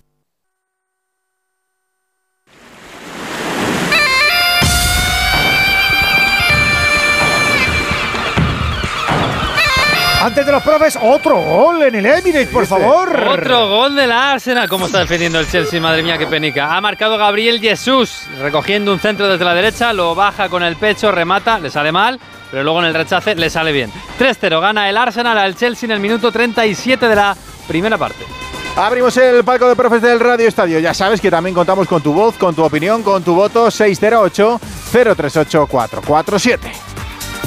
Antes 10.23 10.47
de 10.47 10.51
los 10.51 10.63
profes, 10.63 10.99
otro 11.03 11.43
gol 11.43 11.83
en 11.83 11.95
el 11.97 12.07
Emirates, 12.07 12.49
por 12.49 12.67
favor. 12.67 13.23
Otro 13.29 13.69
gol 13.69 13.95
del 13.95 14.11
Arsenal. 14.11 14.67
¿Cómo 14.67 14.87
está 14.87 15.01
defendiendo 15.01 15.39
el 15.39 15.47
Chelsea? 15.47 15.79
Madre 15.79 16.03
mía, 16.03 16.17
qué 16.17 16.27
penica. 16.27 16.75
Ha 16.75 16.81
marcado 16.81 17.19
Gabriel 17.19 17.61
Jesús, 17.61 18.23
recogiendo 18.41 18.95
un 18.95 18.99
centro 18.99 19.29
desde 19.29 19.45
la 19.45 19.53
derecha, 19.53 19.93
lo 19.93 20.15
baja 20.15 20.49
con 20.49 20.63
el 20.63 20.77
pecho, 20.77 21.13
remata, 21.13 21.59
le 21.59 21.69
sale 21.69 21.93
mal, 21.93 22.19
pero 22.51 22.63
luego 22.63 22.81
en 22.81 22.87
el 22.87 22.95
rechace 22.95 23.35
le 23.35 23.51
sale 23.51 23.73
bien. 23.73 23.93
3-0 24.19 24.59
gana 24.59 24.89
el 24.89 24.97
Arsenal 24.97 25.37
al 25.37 25.55
Chelsea 25.55 25.87
en 25.87 25.91
el 25.91 26.01
minuto 26.01 26.33
37 26.33 27.09
de 27.09 27.15
la 27.15 27.37
primera 27.67 27.99
parte. 27.99 28.25
Abrimos 28.77 29.17
el 29.19 29.45
palco 29.45 29.69
de 29.69 29.77
profes 29.77 30.01
del 30.01 30.19
Radio 30.19 30.49
Estadio. 30.49 30.79
Ya 30.79 30.95
sabes 30.95 31.21
que 31.21 31.31
también 31.31 31.55
contamos 31.55 31.87
con 31.87 32.03
tu 32.03 32.13
voz, 32.13 32.37
con 32.37 32.55
tu 32.55 32.63
opinión, 32.63 33.03
con 33.03 33.23
tu 33.23 33.35
voto 33.35 33.71
608 33.71 34.61
038 34.91 35.67
447. 35.67 36.73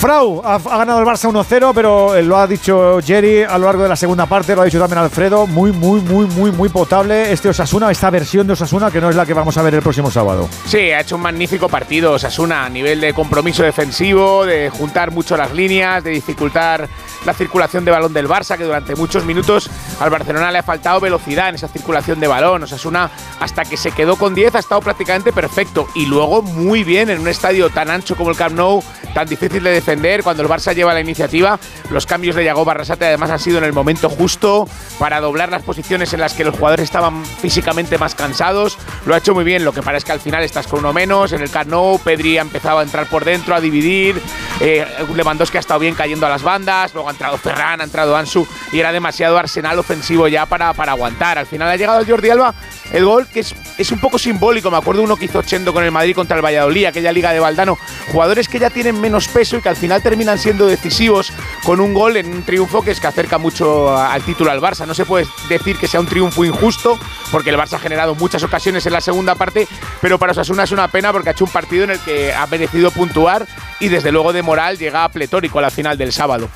Frau 0.06 0.40
ha, 0.46 0.58
ha 0.58 0.78
ganado 0.78 1.00
el 1.00 1.06
Barça 1.08 1.28
1-0, 1.28 1.72
pero 1.74 2.16
eh, 2.16 2.22
lo 2.22 2.38
ha 2.38 2.46
dicho 2.46 3.00
Jerry 3.04 3.42
a 3.42 3.58
lo 3.58 3.66
largo 3.66 3.82
de 3.82 3.90
la 3.90 3.96
segunda 3.96 4.28
parte, 4.28 4.56
lo 4.56 4.62
ha 4.62 4.66
dicho 4.66 4.78
también 4.78 5.00
Alfredo, 5.00 5.48
muy, 5.48 5.72
muy, 5.72 6.00
muy, 6.00 6.28
muy, 6.28 6.52
muy 6.52 6.70
potable 6.70 7.32
este 7.32 7.50
Osasuna, 7.50 7.90
esta 7.90 8.12
versión 8.12 8.46
de 8.46 8.54
Osasuna 8.54 8.92
que 8.92 9.02
no 9.02 9.10
es 9.10 9.16
la 9.16 9.26
que 9.26 9.34
vamos 9.34 9.58
a 9.58 9.64
ver 9.64 9.74
el 9.74 9.82
próximo 9.82 10.12
sábado. 10.12 10.48
Sí, 10.68 10.92
ha 10.92 11.00
hecho 11.00 11.16
un 11.16 11.24
magnífico 11.24 11.70
partido 11.70 12.12
Osasuna 12.12 12.66
a 12.66 12.70
nivel 12.70 13.02
de 13.02 13.16
compromiso 13.16 13.64
defensivo, 13.64 14.46
de 14.46 14.70
juntar 14.70 15.10
mucho 15.10 15.36
las 15.38 15.52
líneas, 15.56 16.04
de 16.04 16.12
dificultar 16.12 16.88
la 17.26 17.34
circulación 17.34 17.84
de 17.84 17.90
balón 17.90 18.14
del 18.14 18.28
Barça, 18.28 18.58
que 18.58 18.64
durante 18.64 18.96
muchos 18.96 19.26
minutos 19.26 19.72
al 20.00 20.12
Barcelona 20.12 20.52
le 20.52 20.60
ha 20.60 20.64
faltado 20.64 21.00
velocidad 21.00 21.50
en 21.50 21.56
esa 21.56 21.68
circulación 21.68 22.20
de 22.20 22.28
balón. 22.28 22.62
Osasuna, 22.62 23.10
hasta 23.40 23.66
que 23.66 23.78
se 23.78 23.92
quedó 23.92 24.16
con 24.18 24.36
10, 24.36 24.54
ha 24.54 24.60
estado 24.60 24.82
prácticamente 24.82 25.34
perfecto. 25.34 25.88
Y 25.96 26.06
luego 26.06 26.44
muy 26.44 26.84
bien 26.84 27.10
en 27.10 27.20
un 27.20 27.28
estadio 27.28 27.70
tan 27.70 27.90
ancho 27.90 28.16
como 28.16 28.30
el 28.30 28.38
Camp 28.38 28.56
Nou, 28.56 28.84
tan 29.14 29.28
difícil 29.28 29.64
de 29.64 29.72
defender, 29.72 29.95
cuando 30.24 30.44
el 30.44 30.50
Barça 30.50 30.74
lleva 30.74 30.94
la 30.94 31.00
iniciativa. 31.00 31.60
Los 31.90 32.06
cambios 32.06 32.36
de 32.36 32.44
Yago 32.44 32.66
Barrasate 32.66 33.06
además 33.06 33.30
han 33.32 33.40
sido 33.40 33.58
en 33.58 33.64
el 33.64 33.74
momento 33.74 34.10
justo 34.10 34.68
para 35.00 35.20
doblar 35.20 35.50
las 35.50 35.64
posiciones 35.64 36.14
en 36.14 36.20
las 36.20 36.34
que 36.34 36.44
los 36.44 36.56
jugadores 36.56 36.84
estaban 36.84 37.26
físicamente 37.26 37.98
más 37.98 38.14
cansados. 38.14 38.78
Lo 39.06 39.16
ha 39.16 39.18
hecho 39.18 39.34
muy 39.34 39.44
bien, 39.44 39.66
lo 39.66 39.74
que 39.74 39.82
parece 39.82 40.06
que 40.06 40.12
al 40.12 40.20
final 40.20 40.44
estás 40.44 40.68
con 40.68 40.80
uno 40.80 40.94
menos. 40.94 41.32
En 41.32 41.42
el 41.42 41.50
Camp 41.50 41.70
Nou, 41.70 41.98
Pedri 42.00 42.38
ha 42.38 42.42
empezado 42.42 42.80
a 42.80 42.84
entrar 42.84 43.08
por 43.08 43.26
dentro, 43.26 43.56
a 43.56 43.62
dividir. 43.62 44.22
Eh, 44.60 44.86
Lewandowski 45.16 45.58
ha 45.58 45.60
estado 45.60 45.80
bien 45.80 45.96
cayendo 45.96 46.26
a 46.26 46.30
las 46.30 46.44
bandas. 46.44 46.94
Luego 46.94 47.10
ha 47.10 47.12
entrado 47.12 47.38
Ferran, 47.38 47.82
ha 47.82 47.84
entrado 47.84 48.16
Ansu 48.16 48.48
y 48.72 48.80
era 48.80 48.92
demasiado 48.92 49.38
arsenal 49.38 49.80
ofensivo 49.80 50.28
ya 50.28 50.46
para, 50.46 50.74
para 50.74 50.92
aguantar. 50.92 51.38
Al 51.38 51.46
final 51.46 51.70
ha 51.70 51.78
llegado 51.78 52.06
Jordi 52.06 52.30
Alba 52.30 52.54
el 52.92 53.06
gol 53.06 53.28
que 53.28 53.40
es, 53.42 53.56
es 53.78 53.92
un 53.92 54.00
poco 54.00 54.18
simbólico. 54.18 54.70
Me 54.70 54.78
acuerdo 54.78 55.04
uno 55.04 55.16
que 55.16 55.26
hizo 55.26 55.42
Chendo 55.42 55.74
con 55.74 55.84
el 55.84 55.92
Madrid 55.92 56.16
contra 56.16 56.38
el 56.38 56.46
Valladolid, 56.46 56.86
aquella 56.86 57.12
liga 57.12 57.32
de 57.32 57.40
Valdano. 57.40 57.78
Jugadores 58.12 58.48
que 58.48 58.60
ya 58.60 58.70
tienen 58.70 59.00
menos 59.00 59.28
peso 59.28 59.58
y 59.58 59.62
que 59.62 59.70
al 59.70 59.76
final 59.76 59.85
terminan 60.02 60.38
siendo 60.38 60.68
decisivos 60.68 61.32
con 61.64 61.80
un 61.80 61.94
gol 61.94 62.18
en 62.18 62.28
un 62.28 62.44
triunfo 62.44 62.82
que 62.82 62.92
es 62.92 63.00
que 63.00 63.08
acerca 63.08 63.38
mucho 63.38 63.96
al 63.96 64.22
título 64.24 64.52
al 64.52 64.62
Barça. 64.62 64.86
No 64.86 64.94
se 64.94 65.06
puede 65.06 65.28
decir 65.50 65.78
que 65.78 65.88
sea 65.88 66.00
un 66.00 66.08
triunfo 66.08 66.44
injusto, 66.44 66.98
porque 67.32 67.50
el 67.50 67.58
Barça 67.58 67.74
ha 67.74 67.80
generado 67.80 68.16
muchas 68.16 68.44
ocasiones 68.44 68.86
en 68.86 68.94
la 68.94 69.02
segunda 69.02 69.36
parte, 69.36 69.68
pero 70.02 70.18
para 70.20 70.32
Osasuna 70.32 70.64
es 70.64 70.72
una 70.72 70.88
pena 70.88 71.12
porque 71.12 71.30
ha 71.30 71.32
hecho 71.32 71.46
un 71.46 71.52
partido 71.52 71.86
en 71.86 71.92
el 71.92 72.00
que 72.00 72.34
ha 72.34 72.46
merecido 72.48 72.92
puntuar 72.92 73.46
y 73.80 73.88
desde 73.90 74.12
luego 74.12 74.34
de 74.34 74.42
moral 74.42 74.78
llega 74.78 75.04
a 75.04 75.10
pletórico 75.10 75.60
a 75.60 75.62
la 75.62 75.70
final 75.70 75.98
del 75.98 76.12
sábado. 76.12 76.50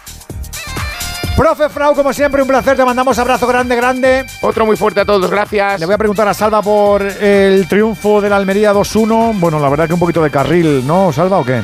Profe 1.39 1.69
Frau, 1.69 1.95
como 1.95 2.11
siempre, 2.11 2.41
un 2.41 2.49
placer. 2.49 2.75
Te 2.75 2.83
mandamos 2.83 3.17
abrazo 3.17 3.47
grande, 3.47 3.73
grande. 3.73 4.25
Otro 4.41 4.65
muy 4.65 4.75
fuerte 4.75 4.99
a 4.99 5.05
todos, 5.05 5.31
gracias. 5.31 5.79
Le 5.79 5.85
voy 5.85 5.95
a 5.95 5.97
preguntar 5.97 6.27
a 6.27 6.33
Salva 6.33 6.61
por 6.61 7.01
el 7.01 7.65
triunfo 7.69 8.19
de 8.19 8.29
la 8.29 8.35
Almería 8.35 8.73
2-1. 8.73 9.39
Bueno, 9.39 9.57
la 9.57 9.69
verdad 9.69 9.87
que 9.87 9.93
un 9.93 10.01
poquito 10.01 10.21
de 10.21 10.31
carril, 10.31 10.85
¿no, 10.85 11.13
Salva, 11.13 11.37
o 11.37 11.45
qué? 11.45 11.63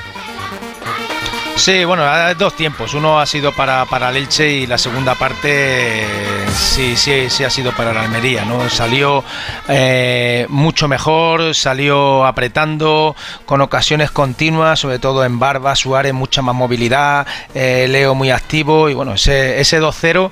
Sí, 1.55 1.85
bueno, 1.85 2.03
dos 2.37 2.53
tiempos. 2.55 2.93
Uno 2.93 3.19
ha 3.19 3.25
sido 3.25 3.53
para, 3.53 3.85
para 3.85 4.09
el 4.09 4.17
Elche 4.17 4.51
y 4.51 4.67
la 4.67 4.77
segunda 4.77 5.15
parte 5.15 6.05
sí, 6.53 6.95
sí, 6.97 7.29
sí 7.29 7.43
ha 7.45 7.49
sido 7.49 7.71
para 7.71 7.93
la 7.93 8.01
Almería. 8.01 8.43
¿no? 8.43 8.69
Salió 8.69 9.23
eh, 9.69 10.45
mucho 10.49 10.87
mejor, 10.89 11.55
salió 11.55 12.25
apretando, 12.25 13.15
con 13.45 13.61
ocasiones 13.61 14.11
continuas, 14.11 14.79
sobre 14.79 14.99
todo 14.99 15.23
en 15.23 15.39
Barba, 15.39 15.75
Suárez, 15.75 16.13
mucha 16.13 16.41
más 16.41 16.53
movilidad, 16.53 17.25
eh, 17.55 17.87
Leo 17.89 18.13
muy 18.15 18.31
activo 18.31 18.89
y 18.89 18.93
bueno, 18.93 19.13
ese, 19.13 19.59
ese 19.59 19.81
2-0 19.81 20.31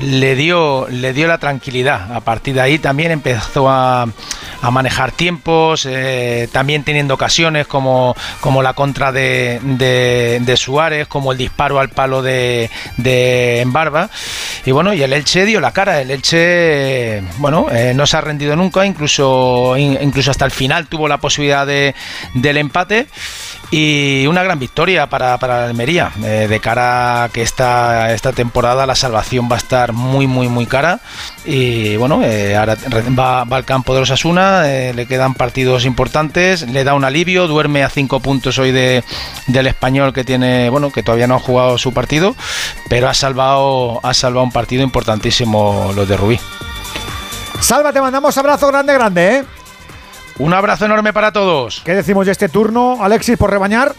le 0.00 0.34
dio, 0.34 0.88
le 0.90 1.12
dio 1.12 1.28
la 1.28 1.38
tranquilidad. 1.38 2.12
A 2.12 2.20
partir 2.20 2.54
de 2.54 2.60
ahí 2.60 2.78
también 2.80 3.12
empezó 3.12 3.70
a, 3.70 4.06
a 4.60 4.70
manejar 4.70 5.12
tiempos, 5.12 5.86
eh, 5.88 6.48
también 6.52 6.82
teniendo 6.82 7.14
ocasiones 7.14 7.66
como, 7.68 8.16
como 8.40 8.62
la 8.62 8.72
contra 8.74 9.12
de, 9.12 9.60
de, 9.62 10.40
de 10.42 10.56
Suárez, 10.64 11.06
como 11.06 11.32
el 11.32 11.38
disparo 11.38 11.78
al 11.78 11.88
palo 11.90 12.22
de, 12.22 12.70
de 12.96 13.60
Embarba. 13.60 14.10
Y 14.66 14.70
bueno, 14.72 14.92
y 14.94 15.02
el 15.02 15.12
Elche 15.12 15.44
dio 15.44 15.60
la 15.60 15.72
cara. 15.72 16.00
El 16.00 16.10
Elche, 16.10 17.22
bueno, 17.38 17.66
eh, 17.70 17.92
no 17.94 18.06
se 18.06 18.16
ha 18.16 18.20
rendido 18.20 18.56
nunca, 18.56 18.84
incluso, 18.84 19.76
in- 19.76 19.98
incluso 20.00 20.30
hasta 20.30 20.44
el 20.44 20.50
final 20.50 20.86
tuvo 20.86 21.06
la 21.08 21.18
posibilidad 21.18 21.66
de, 21.66 21.94
del 22.34 22.56
empate. 22.56 23.06
Y 23.76 24.24
una 24.28 24.44
gran 24.44 24.60
victoria 24.60 25.08
para, 25.08 25.36
para 25.38 25.62
la 25.62 25.64
Almería. 25.66 26.12
eh, 26.22 26.46
de 26.48 26.60
cara 26.60 27.24
a 27.24 27.28
que 27.28 27.42
esta, 27.42 28.12
esta 28.12 28.32
temporada 28.32 28.86
la 28.86 28.94
salvación 28.94 29.48
va 29.50 29.56
a 29.56 29.58
estar 29.58 29.92
muy, 29.92 30.28
muy, 30.28 30.46
muy 30.46 30.66
cara. 30.66 31.00
Y 31.44 31.96
bueno, 31.96 32.20
eh, 32.22 32.54
ahora 32.56 32.76
va, 33.18 33.42
al 33.42 33.64
campo 33.64 33.92
de 33.92 33.98
los 33.98 34.12
Asuna, 34.12 34.62
le 34.62 35.06
quedan 35.06 35.34
partidos 35.34 35.86
importantes, 35.86 36.62
le 36.68 36.84
da 36.84 36.94
un 36.94 37.04
alivio, 37.04 37.48
duerme 37.48 37.82
a 37.82 37.90
cinco 37.90 38.20
puntos 38.20 38.60
hoy 38.60 38.70
de, 38.70 39.02
del 39.48 39.66
español 39.66 40.12
que 40.12 40.22
tiene, 40.22 40.70
bueno, 40.70 40.92
que 40.92 41.02
todavía 41.02 41.26
no 41.26 41.34
ha 41.34 41.40
jugado 41.40 41.76
su 41.76 41.92
partido, 41.92 42.36
pero 42.88 43.08
ha 43.08 43.14
salvado, 43.14 43.98
ha 44.04 44.14
salvado 44.14 44.44
un 44.44 44.52
partido 44.52 44.84
importantísimo 44.84 45.90
los 45.96 46.08
de 46.08 46.16
Rubí. 46.16 46.38
Salva, 47.60 47.92
te 47.92 48.00
mandamos 48.00 48.38
abrazo 48.38 48.68
grande, 48.68 48.94
grande, 48.94 49.36
¿eh? 49.38 49.44
Un 50.38 50.52
abrazo 50.52 50.86
enorme 50.86 51.12
para 51.12 51.32
todos. 51.32 51.82
¿Qué 51.84 51.94
decimos 51.94 52.26
de 52.26 52.32
este 52.32 52.48
turno, 52.48 52.98
Alexis, 53.04 53.36
por 53.36 53.50
rebañar? 53.50 53.94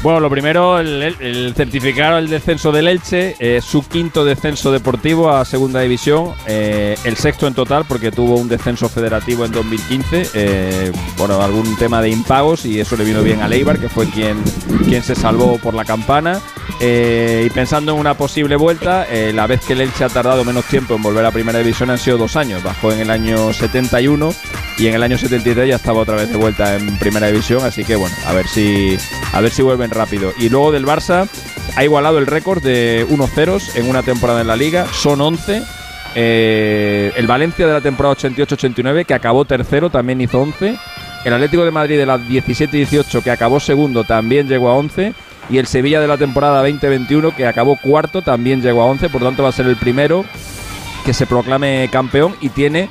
Bueno, 0.00 0.20
lo 0.20 0.30
primero, 0.30 0.78
el, 0.78 1.02
el 1.02 1.54
certificar 1.56 2.14
el 2.14 2.28
descenso 2.28 2.70
del 2.70 2.86
Elche, 2.86 3.34
eh, 3.40 3.60
su 3.60 3.82
quinto 3.86 4.24
descenso 4.24 4.70
deportivo 4.70 5.28
a 5.30 5.44
segunda 5.44 5.80
división, 5.80 6.34
eh, 6.46 6.96
el 7.02 7.16
sexto 7.16 7.48
en 7.48 7.54
total 7.54 7.84
porque 7.84 8.12
tuvo 8.12 8.36
un 8.36 8.48
descenso 8.48 8.88
federativo 8.88 9.44
en 9.44 9.50
2015, 9.50 10.30
eh, 10.34 10.92
bueno, 11.16 11.42
algún 11.42 11.76
tema 11.78 12.00
de 12.00 12.10
impagos 12.10 12.64
y 12.64 12.78
eso 12.78 12.96
le 12.96 13.02
vino 13.02 13.24
bien 13.24 13.42
a 13.42 13.48
Leibar, 13.48 13.80
que 13.80 13.88
fue 13.88 14.08
quien, 14.08 14.40
quien 14.88 15.02
se 15.02 15.16
salvó 15.16 15.58
por 15.58 15.74
la 15.74 15.84
campana. 15.84 16.40
Eh, 16.80 17.44
y 17.46 17.50
pensando 17.50 17.92
en 17.92 17.98
una 17.98 18.14
posible 18.14 18.54
vuelta, 18.54 19.04
eh, 19.10 19.32
la 19.34 19.48
vez 19.48 19.62
que 19.66 19.72
el 19.72 19.80
Elche 19.80 20.04
ha 20.04 20.08
tardado 20.08 20.44
menos 20.44 20.64
tiempo 20.66 20.94
en 20.94 21.02
volver 21.02 21.24
a 21.24 21.32
primera 21.32 21.58
división 21.58 21.90
han 21.90 21.98
sido 21.98 22.18
dos 22.18 22.36
años, 22.36 22.62
bajó 22.62 22.92
en 22.92 23.00
el 23.00 23.10
año 23.10 23.52
71 23.52 24.32
y 24.78 24.86
en 24.86 24.94
el 24.94 25.02
año 25.02 25.18
73 25.18 25.68
ya 25.68 25.76
estaba 25.76 26.00
otra 26.00 26.14
vez 26.14 26.30
de 26.30 26.36
vuelta 26.36 26.76
en 26.76 26.96
primera 26.98 27.26
división, 27.26 27.64
así 27.64 27.84
que 27.84 27.96
bueno, 27.96 28.14
a 28.26 28.32
ver 28.32 28.46
si 28.46 28.96
a 29.32 29.40
ver 29.40 29.50
si 29.50 29.62
vuelven 29.62 29.87
rápido. 29.90 30.32
Y 30.38 30.48
luego 30.48 30.72
del 30.72 30.86
Barça 30.86 31.28
ha 31.76 31.84
igualado 31.84 32.18
el 32.18 32.26
récord 32.26 32.62
de 32.62 33.06
1-0 33.08 33.76
en 33.76 33.88
una 33.88 34.02
temporada 34.02 34.40
en 34.40 34.46
la 34.46 34.56
liga, 34.56 34.86
son 34.92 35.20
11. 35.20 35.62
Eh, 36.14 37.12
el 37.16 37.26
Valencia 37.26 37.66
de 37.66 37.72
la 37.72 37.80
temporada 37.80 38.16
88-89 38.16 39.04
que 39.04 39.14
acabó 39.14 39.44
tercero 39.44 39.90
también 39.90 40.20
hizo 40.20 40.40
11. 40.40 40.76
El 41.24 41.32
Atlético 41.32 41.64
de 41.64 41.70
Madrid 41.70 41.98
de 41.98 42.06
la 42.06 42.18
17-18 42.18 43.22
que 43.22 43.30
acabó 43.30 43.60
segundo 43.60 44.04
también 44.04 44.48
llegó 44.48 44.68
a 44.70 44.74
11 44.74 45.14
y 45.50 45.58
el 45.58 45.66
Sevilla 45.66 46.00
de 46.00 46.06
la 46.06 46.16
temporada 46.16 46.62
2021 46.62 47.34
que 47.34 47.46
acabó 47.46 47.76
cuarto 47.76 48.22
también 48.22 48.62
llegó 48.62 48.82
a 48.82 48.86
11, 48.86 49.08
por 49.10 49.22
tanto 49.22 49.42
va 49.42 49.48
a 49.50 49.52
ser 49.52 49.66
el 49.66 49.76
primero 49.76 50.24
que 51.04 51.14
se 51.14 51.26
proclame 51.26 51.88
campeón 51.90 52.34
y 52.40 52.50
tiene 52.50 52.88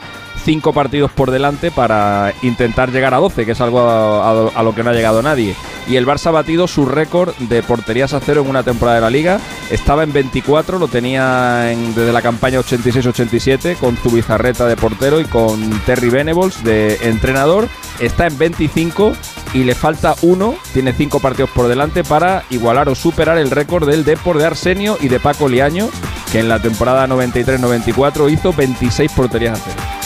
cinco 0.48 0.72
partidos 0.72 1.12
por 1.12 1.30
delante 1.30 1.72
para 1.72 2.34
intentar 2.42 2.90
llegar 2.90 3.14
a 3.14 3.18
12, 3.18 3.46
que 3.46 3.52
es 3.52 3.60
algo 3.60 3.82
a, 3.82 4.64
lo 4.64 4.74
que 4.74 4.82
no 4.82 4.92
ha 4.92 4.94
llegado 4.94 5.22
nadie. 5.22 5.54
Y 5.90 5.98
el 5.98 6.08
Barça 6.08 6.28
ha 6.28 6.32
batido 6.32 6.70
su 6.70 6.86
récord 6.86 7.36
de 7.36 7.62
porterías 7.64 8.14
a 8.14 8.22
cero 8.22 8.44
en 8.44 8.50
una 8.50 8.64
temporada 8.64 8.96
de 8.96 9.02
la 9.02 9.10
liga. 9.10 9.40
Estaba 9.70 10.04
en 10.04 10.14
24, 10.14 10.80
lo 10.80 10.88
tenía 10.88 11.70
en- 11.74 11.94
desde 11.94 12.14
la 12.14 12.22
campaña 12.22 12.60
86-87 12.60 13.76
con 13.76 13.98
Zubizarreta 13.98 14.66
de 14.68 14.78
portero 14.78 15.20
y 15.20 15.26
con 15.26 15.70
Terry 15.86 16.10
Venables 16.10 16.64
de 16.64 16.96
entrenador. 17.10 17.68
Está 18.00 18.28
en 18.28 18.38
25 18.38 19.12
y 19.54 19.66
le 19.66 19.76
falta 19.76 20.16
uno, 20.22 20.56
tiene 20.74 20.94
cinco 20.94 21.20
partidos 21.20 21.50
por 21.50 21.68
delante 21.68 22.06
para 22.06 22.44
igualar 22.52 22.88
o 22.88 22.96
superar 22.96 23.38
el 23.38 23.52
récord 23.52 23.86
del 23.86 24.06
Depor 24.06 24.38
de 24.38 24.46
Arsenio 24.46 24.98
y 25.02 25.10
de 25.10 25.20
Paco 25.20 25.50
Liaño, 25.50 25.90
que 26.32 26.40
en 26.40 26.48
la 26.48 26.62
temporada 26.62 27.06
93-94 27.08 28.32
hizo 28.32 28.54
26 28.54 29.12
porterías 29.12 29.60
a 29.60 29.62
cero. 29.66 29.97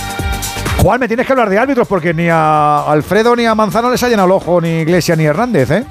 Juan, 0.82 1.00
me 1.00 1.08
tienes 1.08 1.28
que 1.28 1.34
hablar 1.34 1.50
de 1.50 1.60
árbitros 1.60 1.88
porque 1.88 2.12
ni 2.12 2.28
a 2.28 2.84
Alfredo 2.92 3.36
ni 3.36 3.46
a 3.46 3.54
Manzano 3.54 3.92
les 3.92 4.02
ha 4.02 4.10
llenado 4.10 4.26
el 4.26 4.32
ojo 4.32 4.60
ni 4.60 4.80
Iglesia 4.80 5.16
ni 5.16 5.26
Hernández, 5.26 5.70
¿eh? 5.70 5.86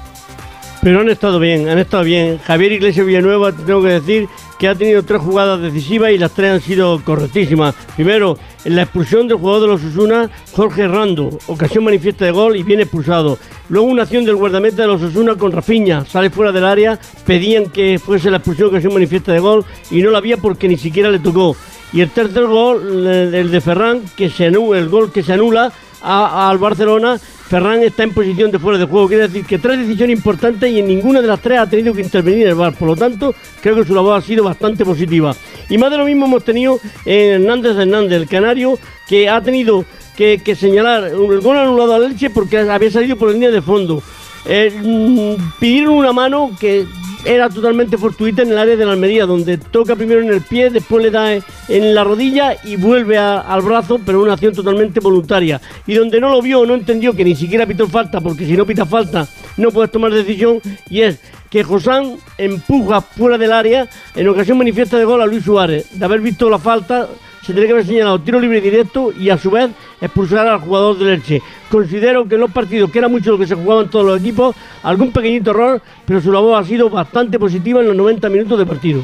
pero 0.81 1.01
han 1.01 1.09
estado 1.09 1.39
bien, 1.39 1.69
han 1.69 1.77
estado 1.77 2.03
bien. 2.03 2.39
Javier 2.39 2.71
Iglesias 2.73 3.05
Villanueva, 3.05 3.51
te 3.51 3.63
tengo 3.63 3.83
que 3.83 3.89
decir 3.89 4.27
que 4.57 4.67
ha 4.67 4.75
tenido 4.75 5.03
tres 5.03 5.21
jugadas 5.21 5.61
decisivas 5.61 6.11
y 6.11 6.17
las 6.17 6.31
tres 6.31 6.51
han 6.51 6.61
sido 6.61 7.01
correctísimas. 7.03 7.75
Primero, 7.95 8.37
en 8.65 8.75
la 8.75 8.83
expulsión 8.83 9.27
del 9.27 9.37
jugador 9.37 9.61
de 9.61 9.67
los 9.67 9.83
Osuna, 9.83 10.29
Jorge 10.51 10.87
Rando, 10.87 11.29
ocasión 11.47 11.83
manifiesta 11.83 12.25
de 12.25 12.31
gol 12.31 12.55
y 12.55 12.63
viene 12.63 12.83
expulsado. 12.83 13.37
Luego 13.69 13.87
una 13.87 14.03
acción 14.03 14.25
del 14.25 14.35
guardameta 14.35 14.81
de 14.81 14.87
los 14.87 15.01
Osuna 15.01 15.35
con 15.35 15.51
Rafiña, 15.51 16.03
sale 16.05 16.31
fuera 16.31 16.51
del 16.51 16.65
área, 16.65 16.99
pedían 17.25 17.67
que 17.67 17.99
fuese 17.99 18.31
la 18.31 18.37
expulsión, 18.37 18.69
ocasión 18.69 18.93
manifiesta 18.93 19.31
de 19.31 19.39
gol 19.39 19.63
y 19.91 20.01
no 20.01 20.09
la 20.09 20.17
había 20.17 20.37
porque 20.37 20.67
ni 20.67 20.77
siquiera 20.77 21.09
le 21.09 21.19
tocó. 21.19 21.55
Y 21.93 22.01
el 22.01 22.09
tercer 22.09 22.45
gol, 22.45 23.05
el 23.07 23.51
de 23.51 23.61
Ferran, 23.61 24.01
que 24.15 24.29
se 24.29 24.45
anula, 24.45 24.79
el 24.79 24.89
gol 24.89 25.11
que 25.11 25.23
se 25.23 25.33
anula 25.33 25.71
al 26.01 26.57
Barcelona, 26.57 27.19
Ferran 27.19 27.83
está 27.83 28.03
en 28.03 28.13
posición 28.13 28.49
de 28.49 28.59
fuera 28.59 28.79
de 28.79 28.85
juego. 28.85 29.09
Quiere 29.09 29.27
decir 29.27 29.45
que 29.45 29.59
tres 29.59 29.79
decisiones 29.79 30.15
importantes 30.15 30.71
y 30.71 30.79
en 30.79 30.87
ninguna 30.87 31.21
de 31.21 31.27
las 31.27 31.41
tres 31.41 31.59
ha 31.59 31.69
tenido 31.69 31.93
que 31.93 32.01
intervenir 32.01 32.47
el 32.47 32.55
VAR. 32.55 32.73
Por 32.73 32.87
lo 32.87 32.95
tanto, 32.95 33.35
creo 33.61 33.75
que 33.75 33.83
su 33.83 33.93
labor 33.93 34.17
ha 34.17 34.21
sido 34.21 34.45
bastante 34.45 34.85
positiva. 34.85 35.35
Y 35.69 35.77
más 35.77 35.91
de 35.91 35.97
lo 35.97 36.05
mismo 36.05 36.27
hemos 36.27 36.45
tenido 36.45 36.79
en 37.03 37.41
Hernández 37.41 37.75
Hernández, 37.75 38.21
el 38.21 38.29
canario, 38.29 38.79
que 39.05 39.27
ha 39.27 39.41
tenido 39.41 39.83
que, 40.15 40.41
que 40.41 40.55
señalar 40.55 41.03
el 41.03 41.41
gol 41.41 41.57
anulado 41.57 41.93
a 41.93 41.99
Leche 41.99 42.29
porque 42.29 42.57
había 42.57 42.89
salido 42.89 43.17
por 43.17 43.27
la 43.27 43.33
línea 43.33 43.51
de 43.51 43.61
fondo. 43.61 44.01
Eh, 44.45 44.71
mm, 44.81 45.59
pidieron 45.59 45.95
una 45.95 46.13
mano 46.13 46.51
que 46.57 46.85
era 47.25 47.49
totalmente 47.49 47.97
fortuita 47.97 48.41
en 48.41 48.51
el 48.51 48.57
área 48.57 48.75
de 48.75 48.85
la 48.85 48.93
Almería, 48.93 49.25
donde 49.25 49.57
toca 49.57 49.95
primero 49.95 50.21
en 50.21 50.29
el 50.29 50.41
pie, 50.41 50.69
después 50.69 51.03
le 51.03 51.11
da 51.11 51.33
en 51.33 51.95
la 51.95 52.03
rodilla 52.03 52.57
y 52.63 52.75
vuelve 52.75 53.17
al 53.17 53.61
brazo, 53.61 53.99
pero 54.05 54.21
una 54.21 54.33
acción 54.33 54.53
totalmente 54.53 54.99
voluntaria. 54.99 55.61
Y 55.85 55.95
donde 55.95 56.19
no 56.19 56.29
lo 56.29 56.41
vio, 56.41 56.65
no 56.65 56.73
entendió 56.73 57.13
que 57.13 57.23
ni 57.23 57.35
siquiera 57.35 57.65
pitó 57.65 57.87
falta, 57.87 58.21
porque 58.21 58.45
si 58.45 58.53
no 58.53 58.65
pita 58.65 58.85
falta 58.85 59.27
no 59.57 59.69
puedes 59.71 59.91
tomar 59.91 60.11
decisión, 60.13 60.61
y 60.89 61.01
es 61.01 61.19
que 61.49 61.63
Josán 61.63 62.15
empuja 62.37 63.01
fuera 63.01 63.37
del 63.37 63.51
área 63.51 63.87
en 64.15 64.27
ocasión 64.29 64.57
manifiesta 64.57 64.97
de 64.97 65.05
gol 65.05 65.21
a 65.21 65.25
Luis 65.25 65.43
Suárez. 65.43 65.87
De 65.91 66.05
haber 66.05 66.21
visto 66.21 66.49
la 66.49 66.57
falta, 66.57 67.09
se 67.41 67.53
tiene 67.53 67.67
que 67.67 67.73
haber 67.73 67.85
señalado 67.85 68.19
tiro 68.19 68.39
libre 68.39 68.61
directo 68.61 69.11
y 69.11 69.29
a 69.29 69.37
su 69.37 69.51
vez 69.51 69.69
expulsar 69.99 70.47
al 70.47 70.59
jugador 70.59 70.97
del 70.97 71.09
Elche. 71.09 71.41
Considero 71.69 72.25
que 72.27 72.35
en 72.35 72.41
los 72.41 72.51
partidos, 72.51 72.91
que 72.91 72.99
era 72.99 73.07
mucho 73.07 73.31
lo 73.31 73.37
que 73.37 73.47
se 73.47 73.55
jugaban 73.55 73.89
todos 73.89 74.05
los 74.05 74.19
equipos, 74.19 74.55
algún 74.83 75.11
pequeñito 75.11 75.51
error, 75.51 75.81
pero 76.05 76.21
su 76.21 76.31
labor 76.31 76.61
ha 76.61 76.65
sido 76.65 76.89
bastante 76.89 77.39
positiva 77.39 77.81
en 77.81 77.87
los 77.87 77.95
90 77.95 78.29
minutos 78.29 78.59
de 78.59 78.65
partido. 78.65 79.01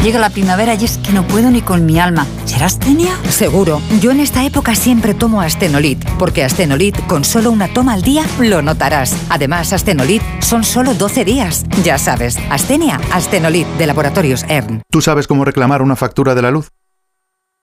Llega 0.00 0.18
la 0.18 0.30
primavera 0.30 0.74
y 0.74 0.84
es 0.84 0.98
que 0.98 1.12
no 1.12 1.22
puedo 1.22 1.48
ni 1.50 1.62
con 1.62 1.86
mi 1.86 2.00
alma. 2.00 2.26
¿Será 2.44 2.66
astenia? 2.66 3.16
Seguro. 3.28 3.80
Yo 4.00 4.10
en 4.10 4.18
esta 4.18 4.44
época 4.44 4.74
siempre 4.74 5.14
tomo 5.14 5.40
Astenolit, 5.40 6.04
porque 6.18 6.42
Astenolit 6.42 7.06
con 7.06 7.22
solo 7.24 7.52
una 7.52 7.68
toma 7.68 7.92
al 7.92 8.02
día 8.02 8.24
lo 8.40 8.62
notarás. 8.62 9.16
Además, 9.28 9.72
Astenolit 9.72 10.22
son 10.40 10.64
solo 10.64 10.94
12 10.94 11.24
días. 11.24 11.64
Ya 11.84 11.98
sabes, 11.98 12.36
Astenia, 12.50 13.00
Astenolit 13.12 13.68
de 13.78 13.86
Laboratorios 13.86 14.44
ERN. 14.48 14.82
¿Tú 14.90 15.00
sabes 15.00 15.28
cómo 15.28 15.44
reclamar 15.44 15.82
una 15.82 15.94
factura 15.94 16.34
de 16.34 16.42
la 16.42 16.50
luz? 16.50 16.70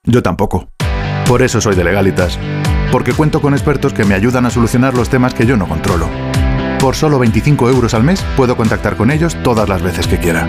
Yo 0.04 0.22
tampoco. 0.22 0.70
Por 1.26 1.42
eso 1.42 1.60
soy 1.60 1.74
de 1.74 1.84
Legalitas. 1.84 2.38
Porque 2.90 3.12
cuento 3.12 3.42
con 3.42 3.52
expertos 3.52 3.92
que 3.92 4.04
me 4.04 4.14
ayudan 4.14 4.46
a 4.46 4.50
solucionar 4.50 4.94
los 4.94 5.10
temas 5.10 5.34
que 5.34 5.44
yo 5.44 5.58
no 5.58 5.68
controlo. 5.68 6.08
Por 6.80 6.96
solo 6.96 7.18
25 7.18 7.68
euros 7.68 7.92
al 7.92 8.02
mes 8.02 8.24
puedo 8.34 8.56
contactar 8.56 8.96
con 8.96 9.10
ellos 9.10 9.36
todas 9.44 9.68
las 9.68 9.82
veces 9.82 10.06
que 10.06 10.18
quiera. 10.18 10.46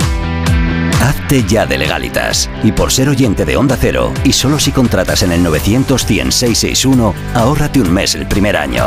Hazte 1.01 1.43
ya 1.43 1.65
de 1.65 1.77
legalitas. 1.77 2.49
Y 2.63 2.71
por 2.71 2.91
ser 2.91 3.09
oyente 3.09 3.43
de 3.43 3.57
Onda 3.57 3.75
Cero, 3.79 4.13
y 4.23 4.33
solo 4.33 4.59
si 4.59 4.71
contratas 4.71 5.23
en 5.23 5.31
el 5.31 5.43
900 5.43 6.05
100 6.05 6.31
661, 6.31 7.13
ahórrate 7.33 7.81
un 7.81 7.91
mes 7.91 8.15
el 8.15 8.27
primer 8.27 8.55
año. 8.55 8.85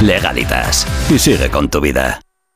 Legalitas. 0.00 0.86
Y 1.10 1.18
sigue 1.18 1.50
con 1.50 1.68
tu 1.68 1.80
vida. 1.80 2.20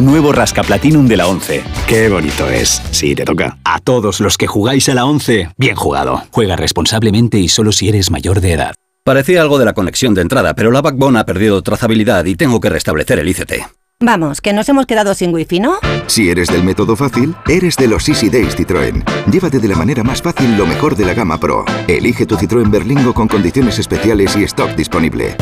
Nuevo 0.00 0.32
Rasca 0.32 0.62
Platinum 0.62 1.06
de 1.06 1.16
la 1.16 1.26
11. 1.26 1.62
Qué 1.86 2.08
bonito 2.08 2.48
es. 2.48 2.80
Sí, 2.90 3.14
te 3.14 3.24
toca. 3.24 3.58
A 3.64 3.78
todos 3.80 4.20
los 4.20 4.38
que 4.38 4.46
jugáis 4.46 4.88
a 4.88 4.94
la 4.94 5.04
11, 5.04 5.50
bien 5.56 5.76
jugado. 5.76 6.22
Juega 6.30 6.56
responsablemente 6.56 7.38
y 7.38 7.48
solo 7.48 7.72
si 7.72 7.88
eres 7.88 8.10
mayor 8.10 8.40
de 8.40 8.52
edad. 8.52 8.74
Parecía 9.04 9.42
algo 9.42 9.58
de 9.58 9.64
la 9.64 9.72
conexión 9.72 10.14
de 10.14 10.22
entrada, 10.22 10.54
pero 10.54 10.70
la 10.70 10.82
Backbone 10.82 11.18
ha 11.18 11.26
perdido 11.26 11.62
trazabilidad 11.62 12.24
y 12.24 12.36
tengo 12.36 12.60
que 12.60 12.70
restablecer 12.70 13.18
el 13.18 13.28
ICT. 13.28 13.52
Vamos, 14.02 14.40
que 14.40 14.54
nos 14.54 14.66
hemos 14.70 14.86
quedado 14.86 15.12
sin 15.14 15.34
wifi, 15.34 15.60
¿no? 15.60 15.74
Si 16.06 16.30
eres 16.30 16.48
del 16.48 16.64
método 16.64 16.96
fácil, 16.96 17.34
eres 17.46 17.76
de 17.76 17.86
los 17.86 18.08
Easy 18.08 18.30
Days 18.30 18.56
Citroën. 18.56 19.04
Llévate 19.30 19.58
de 19.58 19.68
la 19.68 19.76
manera 19.76 20.02
más 20.02 20.22
fácil 20.22 20.56
lo 20.56 20.64
mejor 20.64 20.96
de 20.96 21.04
la 21.04 21.12
gama 21.12 21.38
Pro. 21.38 21.66
Elige 21.86 22.24
tu 22.24 22.36
Citroën 22.36 22.70
Berlingo 22.70 23.12
con 23.12 23.28
condiciones 23.28 23.78
especiales 23.78 24.34
y 24.36 24.44
stock 24.44 24.74
disponible. 24.74 25.36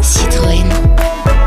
Citroën. 0.00 0.73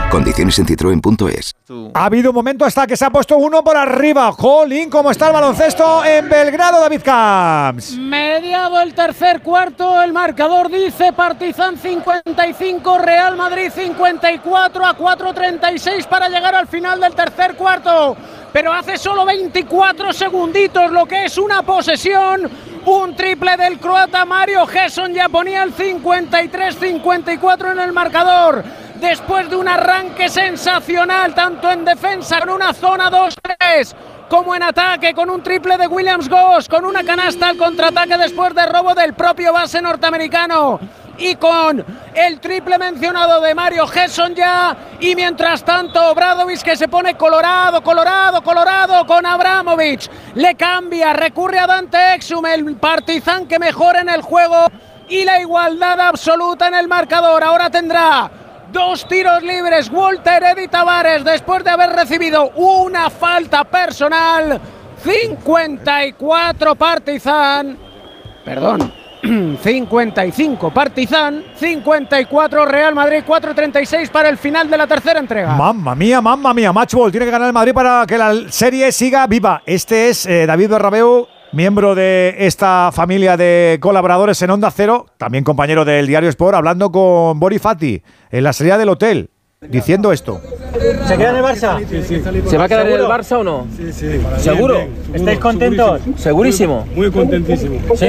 Condiciones 0.10 0.58
en 0.58 0.66
citroen.es. 0.66 1.53
Ha 1.94 2.06
habido 2.06 2.32
un 2.32 2.36
momento 2.36 2.64
hasta 2.64 2.88
que 2.88 2.95
se 2.95 3.03
ha 3.03 3.10
puesto 3.10 3.38
uno 3.38 3.61
por 3.61 3.76
arriba. 3.76 4.32
Jolín, 4.32 4.90
¿cómo 4.90 5.11
está 5.11 5.27
el 5.27 5.34
baloncesto 5.34 6.06
en 6.06 6.30
Belgrado, 6.30 6.80
David 6.80 7.02
Camps? 7.03 7.98
Mediado 7.98 8.80
el 8.80 8.94
tercer 8.94 9.42
cuarto, 9.42 10.02
el 10.02 10.14
marcador 10.14 10.72
dice 10.72 11.11
Partizan 11.11 11.77
55, 11.77 12.98
Real 13.00 13.36
Madrid 13.36 13.69
54 13.74 14.86
a 14.86 14.98
4.36 14.98 16.08
para 16.08 16.30
llegar 16.30 16.56
al 16.56 16.68
final 16.68 17.02
del 17.02 17.14
tercer 17.14 17.56
cuarto. 17.56 18.16
Pero 18.53 18.72
hace 18.72 18.98
solo 18.98 19.26
24 19.26 20.14
segunditos, 20.14 20.90
lo 20.90 21.06
que 21.06 21.26
es 21.26 21.38
una 21.38 21.64
posesión. 21.64 22.50
Un 22.86 23.16
triple 23.18 23.58
del 23.58 23.80
croata 23.80 24.24
Mario 24.24 24.66
Gesson 24.66 25.14
ya 25.14 25.27
ponía 25.27 25.64
el 25.64 25.76
53-54 25.76 27.74
en 27.74 27.80
el 27.80 27.92
marcador. 27.92 28.64
Después 29.00 29.48
de 29.50 29.56
un 29.56 29.67
arranque 29.67 30.27
sensacional, 30.27 31.35
tanto 31.35 31.69
en 31.72 31.85
defensa 31.85 32.40
con 32.40 32.50
una 32.50 32.74
zona 32.74 33.11
2-3 33.11 33.93
como 34.27 34.56
en 34.56 34.64
ataque 34.64 35.14
con 35.14 35.30
un 35.30 35.42
triple 35.43 35.77
de 35.77 35.88
Williams 35.88 36.27
Goss, 36.27 36.67
con 36.67 36.84
una 36.84 37.03
canasta 37.03 37.50
al 37.50 37.58
contraataque 37.58 38.17
después 38.17 38.53
de 38.56 38.66
robo 38.66 38.95
del 38.95 39.14
propio 39.14 39.53
base 39.53 39.82
norteamericano. 39.82 40.80
y 41.19 41.34
con 41.34 41.84
el 42.14 42.40
triple 42.40 42.77
mencionado 42.77 43.42
de 43.42 43.56
Mario 43.56 43.88
Gesson 43.88 44.35
ya. 44.35 44.77
Y 45.00 45.16
mientras 45.16 45.64
tanto, 45.64 46.14
Bradovic 46.14 46.61
que 46.61 46.77
se 46.77 46.88
pone 46.88 47.16
colorado, 47.16 47.82
colorado, 47.82 48.43
colorado 48.43 49.03
con 49.08 49.26
Abramovich. 49.26 50.11
Le 50.35 50.53
cambia, 50.53 51.14
recurre 51.14 51.58
a 51.58 51.66
Dante 51.66 52.14
Exum, 52.14 52.45
el 52.45 52.76
partizan 52.76 53.48
que 53.48 53.58
mejora 53.58 54.01
en 54.01 54.09
el 54.09 54.22
juego 54.22 54.67
y 55.09 55.24
la 55.24 55.42
igualdad 55.42 56.00
absoluta 56.01 56.67
en 56.67 56.76
el 56.76 56.88
marcador. 56.88 57.43
Ahora 57.43 57.72
tendrá 57.72 58.30
dos 58.71 59.07
tiros 59.07 59.41
libres 59.43 59.89
Walter 59.89 60.43
Eddy 60.43 60.67
Tavares 60.67 61.23
después 61.23 61.63
de 61.63 61.69
haber 61.69 61.91
recibido 61.91 62.51
una 62.55 63.09
falta 63.09 63.63
personal. 63.63 64.59
54 65.03 66.75
Partizan. 66.75 67.77
Perdón. 68.43 68.93
55 69.61 70.71
Partizan, 70.71 71.43
54 71.55 72.65
Real 72.65 72.93
Madrid, 72.93 73.23
4.36 73.27 74.09
para 74.09 74.29
el 74.29 74.37
final 74.37 74.69
de 74.69 74.77
la 74.77 74.87
tercera 74.87 75.19
entrega. 75.19 75.55
Mamma 75.55 75.95
mía, 75.95 76.21
mamma 76.21 76.53
mía, 76.53 76.71
Matchball 76.71 77.11
tiene 77.11 77.25
que 77.25 77.31
ganar 77.31 77.47
el 77.47 77.53
Madrid 77.53 77.73
para 77.73 78.05
que 78.07 78.17
la 78.17 78.33
serie 78.49 78.91
siga 78.91 79.25
viva. 79.27 79.61
Este 79.65 80.09
es 80.09 80.25
eh, 80.25 80.45
David 80.45 80.69
Berrabeu, 80.69 81.27
miembro 81.51 81.95
de 81.95 82.35
esta 82.40 82.92
familia 82.93 83.38
de 83.38 83.77
colaboradores 83.82 84.42
en 84.42 84.50
Onda 84.51 84.72
Cero, 84.72 85.06
también 85.17 85.43
compañero 85.43 85.85
del 85.85 86.08
Diario 86.08 86.30
Sport, 86.30 86.56
hablando 86.56 86.92
con 86.92 87.40
Bori 87.40 87.59
Fati 87.59 88.01
en 88.32 88.43
la 88.43 88.53
salida 88.53 88.77
del 88.77 88.90
hotel, 88.90 89.30
diciendo 89.61 90.11
esto. 90.11 90.42
¿Se 91.08 91.17
queda 91.17 91.32
en 91.32 91.38
el 91.38 91.43
Barça? 91.43 92.48
¿Se 92.48 92.58
va 92.58 92.66
a 92.66 92.67
quedar 92.67 92.88
en 92.88 93.00
el 93.00 93.06
Barça 93.06 93.38
o 93.38 93.43
no? 93.43 93.67
Sí, 93.76 93.92
sí. 93.92 94.22
¿Seguro? 94.38 94.80
¿Estáis 95.14 95.40
contentos? 95.40 96.01
¿Segurísimo? 96.17 96.85
Muy 96.95 97.09
contentísimo. 97.11 97.80
¿Sí? 97.95 98.08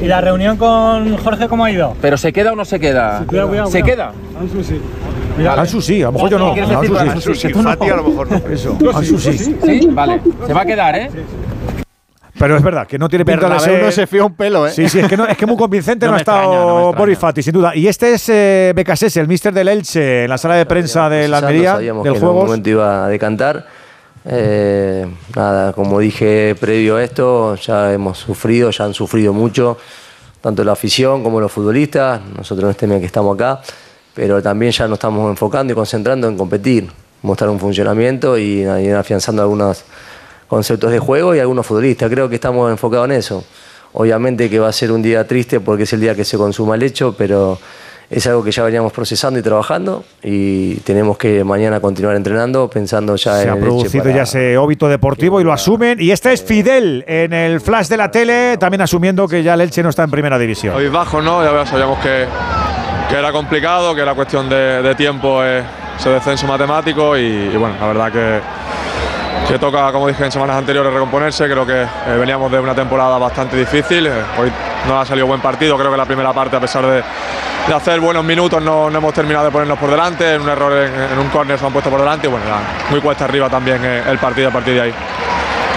¿Y 0.00 0.06
la 0.06 0.20
reunión 0.20 0.56
con 0.56 1.16
Jorge 1.18 1.48
cómo 1.48 1.64
ha 1.64 1.70
ido? 1.70 1.96
¿Pero 2.00 2.16
se 2.16 2.32
queda 2.32 2.52
o 2.52 2.56
no 2.56 2.64
se 2.64 2.78
queda? 2.78 3.24
Cuidado, 3.26 3.48
cuidado, 3.48 3.70
¿Se 3.70 3.82
queda? 3.82 4.12
Ansu 4.38 4.62
sí. 4.62 4.80
Ansu 5.44 5.82
sí, 5.82 6.02
a 6.02 6.06
lo 6.06 6.12
mejor 6.12 6.30
yo 6.30 6.38
no. 6.38 6.54
¿Qué 6.54 6.60
quieres 6.60 6.76
Ansu 6.76 7.34
sí. 7.34 7.46
Ansu? 7.48 7.62
Fati 7.62 7.90
a 7.90 7.96
lo 7.96 8.04
mejor 8.04 8.30
no. 8.30 8.36
Eso, 8.50 8.78
Ansu 8.94 9.18
sí. 9.18 9.38
¿Sí? 9.38 9.88
Vale. 9.90 10.20
¿Se 10.46 10.52
va 10.52 10.60
a 10.60 10.66
quedar, 10.66 10.94
eh? 10.96 11.10
Pero 12.38 12.56
es 12.56 12.62
verdad 12.62 12.86
que 12.86 12.98
no 12.98 13.08
tiene 13.08 13.24
pinta 13.24 13.48
de 13.48 13.54
Bernabéu 13.54 13.74
ser. 13.76 13.84
no 13.84 13.92
se 13.92 14.06
fía 14.06 14.24
un 14.24 14.34
pelo, 14.34 14.66
¿eh? 14.66 14.70
Sí, 14.70 14.88
sí, 14.88 14.98
es 14.98 15.08
que, 15.08 15.16
no, 15.16 15.26
es 15.26 15.36
que 15.36 15.46
muy 15.46 15.56
convincente 15.56 16.06
no, 16.06 16.12
No 16.12 16.16
ha 16.16 16.18
no 16.18 16.20
estado 16.20 16.52
extraña. 16.52 16.98
Boris 16.98 17.18
Fati, 17.18 17.42
sin 17.42 17.52
duda. 17.52 17.74
Y 17.74 17.86
este 17.88 18.14
es 18.14 18.28
eh, 18.28 18.72
Becasese, 18.74 19.20
el 19.20 19.28
mister 19.28 19.52
del 19.54 19.68
Elche, 19.68 20.24
en 20.24 20.30
la 20.30 20.38
sala 20.38 20.56
de 20.56 20.66
prensa 20.66 21.08
de 21.08 21.28
la 21.28 21.38
Almería, 21.38 21.72
sabíamos 21.74 22.04
del 22.04 22.12
que 22.12 22.18
en 22.18 22.24
algún 22.24 22.34
juego. 22.34 22.46
momento 22.46 22.70
iba 22.70 23.06
a 23.06 23.08
decantar. 23.08 23.66
Eh, 24.28 25.06
nada, 25.36 25.72
como 25.72 26.00
dije 26.00 26.56
previo 26.58 26.96
a 26.96 27.04
esto, 27.04 27.54
ya 27.54 27.92
hemos 27.92 28.18
sufrido, 28.18 28.70
ya 28.70 28.84
han 28.84 28.92
sufrido 28.92 29.32
mucho, 29.32 29.78
tanto 30.40 30.64
la 30.64 30.72
afición 30.72 31.22
como 31.22 31.40
los 31.40 31.52
futbolistas, 31.52 32.20
nosotros 32.36 32.64
en 32.64 32.70
este 32.70 32.86
mes 32.88 33.00
que 33.00 33.06
estamos 33.06 33.36
acá, 33.36 33.60
pero 34.14 34.42
también 34.42 34.72
ya 34.72 34.88
nos 34.88 34.96
estamos 34.96 35.30
enfocando 35.30 35.72
y 35.72 35.76
concentrando 35.76 36.26
en 36.26 36.36
competir, 36.36 36.90
mostrar 37.22 37.50
un 37.50 37.60
funcionamiento 37.60 38.36
y, 38.36 38.62
y 38.64 38.86
ir 38.88 38.94
afianzando 38.96 39.42
algunos 39.42 39.84
conceptos 40.48 40.90
de 40.90 40.98
juego 40.98 41.34
y 41.34 41.38
algunos 41.40 41.66
futbolistas. 41.66 42.10
Creo 42.10 42.28
que 42.28 42.36
estamos 42.36 42.70
enfocados 42.70 43.06
en 43.06 43.12
eso. 43.12 43.44
Obviamente 43.92 44.50
que 44.50 44.58
va 44.58 44.68
a 44.68 44.72
ser 44.72 44.92
un 44.92 45.02
día 45.02 45.26
triste 45.26 45.60
porque 45.60 45.84
es 45.84 45.92
el 45.92 46.00
día 46.00 46.14
que 46.14 46.24
se 46.24 46.36
consuma 46.36 46.74
el 46.74 46.82
hecho, 46.82 47.14
pero 47.16 47.58
es 48.10 48.24
algo 48.28 48.44
que 48.44 48.52
ya 48.52 48.62
veníamos 48.62 48.92
procesando 48.92 49.38
y 49.40 49.42
trabajando 49.42 50.04
y 50.22 50.74
tenemos 50.76 51.18
que 51.18 51.42
mañana 51.42 51.80
continuar 51.80 52.14
entrenando 52.14 52.68
pensando 52.70 53.16
ya 53.16 53.34
Se 53.38 53.42
en 53.42 53.48
ha 53.48 53.52
el 53.54 53.58
Elche 53.58 53.66
producido 53.66 54.04
para- 54.04 54.16
ya 54.16 54.22
ese 54.22 54.56
óbito 54.58 54.86
deportivo 54.88 55.40
y 55.40 55.44
lo 55.44 55.52
asumen. 55.52 55.98
Y 56.00 56.10
este 56.12 56.32
es 56.32 56.42
Fidel 56.42 57.04
en 57.08 57.32
el 57.32 57.60
flash 57.60 57.88
de 57.88 57.96
la 57.96 58.10
tele, 58.10 58.56
también 58.58 58.82
asumiendo 58.82 59.26
que 59.26 59.42
ya 59.42 59.54
el 59.54 59.62
Elche 59.62 59.82
no 59.82 59.88
está 59.88 60.04
en 60.04 60.10
primera 60.10 60.38
división. 60.38 60.76
Hoy 60.76 60.88
bajo, 60.88 61.20
¿no? 61.22 61.42
Ya 61.42 61.66
sabíamos 61.66 61.98
que, 62.00 62.26
que 63.08 63.16
era 63.16 63.32
complicado, 63.32 63.94
que 63.94 64.02
era 64.02 64.14
cuestión 64.14 64.48
de, 64.48 64.82
de 64.82 64.94
tiempo 64.94 65.42
eh, 65.42 65.64
ese 65.98 66.10
descenso 66.10 66.46
matemático 66.46 67.16
y, 67.16 67.22
y 67.22 67.56
bueno, 67.56 67.74
la 67.80 67.86
verdad 67.88 68.12
que, 68.12 68.40
que 69.48 69.58
toca, 69.58 69.92
como 69.92 70.08
dije 70.08 70.24
en 70.24 70.32
semanas 70.32 70.56
anteriores, 70.56 70.92
recomponerse. 70.92 71.44
Creo 71.44 71.66
que 71.66 71.82
eh, 71.82 72.16
veníamos 72.18 72.50
de 72.50 72.58
una 72.58 72.74
temporada 72.74 73.18
bastante 73.18 73.56
difícil. 73.56 74.06
eh, 74.06 74.12
hoy 74.38 74.50
no 74.88 75.00
ha 75.00 75.04
salido 75.06 75.26
buen 75.26 75.40
partido. 75.40 75.76
Creo 75.78 75.90
que 75.90 75.96
la 75.96 76.04
primera 76.04 76.32
parte, 76.32 76.56
a 76.56 76.60
pesar 76.60 76.84
de, 76.86 77.02
hacer 77.72 78.00
buenos 78.00 78.24
minutos, 78.24 78.62
no, 78.62 78.88
hemos 78.88 79.14
terminado 79.14 79.44
de 79.46 79.50
ponernos 79.50 79.78
por 79.78 79.90
delante. 79.90 80.34
En 80.34 80.42
un 80.42 80.48
error 80.48 80.72
en, 80.72 81.12
en 81.12 81.18
un 81.18 81.28
córner 81.28 81.58
se 81.58 81.66
han 81.66 81.72
puesto 81.72 81.90
por 81.90 82.00
delante 82.00 82.26
y 82.26 82.30
bueno, 82.30 82.46
ya 82.46 82.90
muy 82.90 83.00
cuesta 83.00 83.24
arriba 83.24 83.48
también 83.48 83.84
eh, 83.84 84.02
el 84.08 84.18
partido 84.18 84.48
a 84.48 84.52
partir 84.52 84.74
de 84.74 84.80
ahí. 84.82 84.94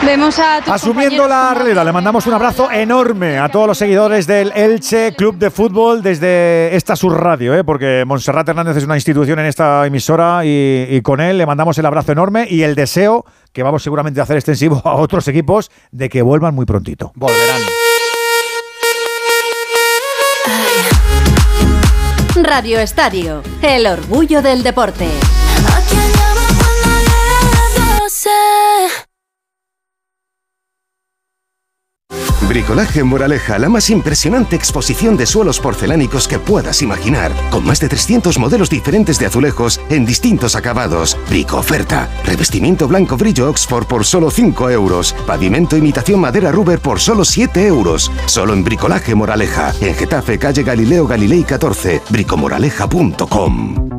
Vemos 0.06 0.40
a 0.40 0.58
Asumiendo 0.58 1.28
la 1.28 1.54
realidad, 1.54 1.86
le 1.86 1.92
mandamos 1.92 2.26
un 2.26 2.34
abrazo 2.34 2.72
enorme 2.72 3.38
a 3.38 3.50
todos 3.50 3.68
los 3.68 3.78
seguidores 3.78 4.26
del 4.26 4.52
Elche 4.56 5.14
Club 5.14 5.38
de 5.38 5.52
Fútbol 5.52 6.02
desde 6.02 6.76
esta 6.76 6.96
subradio, 6.96 7.54
¿eh? 7.54 7.64
porque 7.64 8.04
Monserrat 8.06 8.48
Hernández 8.48 8.78
es 8.78 8.86
una 8.86 8.96
institución 8.96 9.40
en 9.40 9.46
esta 9.46 9.86
emisora 9.86 10.46
y, 10.46 10.88
y 10.90 11.02
con 11.02 11.20
él 11.20 11.38
le 11.38 11.46
mandamos 11.46 11.78
el 11.78 11.86
abrazo 11.86 12.12
enorme 12.12 12.48
y 12.50 12.64
el 12.64 12.76
deseo, 12.76 13.26
que 13.52 13.62
vamos 13.62 13.84
seguramente 13.84 14.20
a 14.20 14.24
hacer 14.24 14.38
extensivo 14.38 14.82
a 14.86 14.96
otros 14.96 15.28
equipos, 15.28 15.70
de 15.92 16.10
que 16.10 16.22
vuelvan 16.22 16.56
muy 16.56 16.66
prontito. 16.66 17.12
Volverán. 17.16 17.62
Radio 22.42 22.80
Estadio, 22.80 23.44
el 23.62 23.86
orgullo 23.86 24.42
del 24.42 24.64
deporte. 24.64 25.08
Bricolaje 32.50 33.04
Moraleja, 33.04 33.60
la 33.60 33.70
más 33.70 33.92
impresionante 33.92 34.56
exposición 34.56 35.16
de 35.18 35.28
suelos 35.28 35.60
porcelánicos 35.60 36.28
que 36.28 36.40
puedas 36.40 36.82
imaginar, 36.82 37.32
con 37.52 37.64
más 37.64 37.80
de 37.80 37.90
300 37.90 38.40
modelos 38.40 38.72
diferentes 38.72 39.20
de 39.20 39.28
azulejos 39.28 39.80
en 39.92 40.04
distintos 40.04 40.56
acabados. 40.56 41.16
Brico 41.30 41.58
oferta, 41.58 42.10
revestimiento 42.26 42.88
blanco 42.88 43.18
brillo 43.18 43.48
Oxford 43.52 43.86
por 43.86 44.04
solo 44.04 44.32
5 44.32 44.72
euros, 44.72 45.16
pavimento 45.28 45.78
imitación 45.78 46.22
madera 46.22 46.52
Ruber 46.52 46.80
por 46.80 47.00
solo 47.00 47.24
7 47.24 47.68
euros. 47.68 48.12
Solo 48.26 48.54
en 48.54 48.64
Bricolaje 48.64 49.14
Moraleja, 49.14 49.72
en 49.80 49.94
Getafe, 49.94 50.40
calle 50.40 50.64
Galileo 50.64 51.06
Galilei 51.06 51.44
14, 51.44 52.02
bricomoraleja.com. 52.10 53.99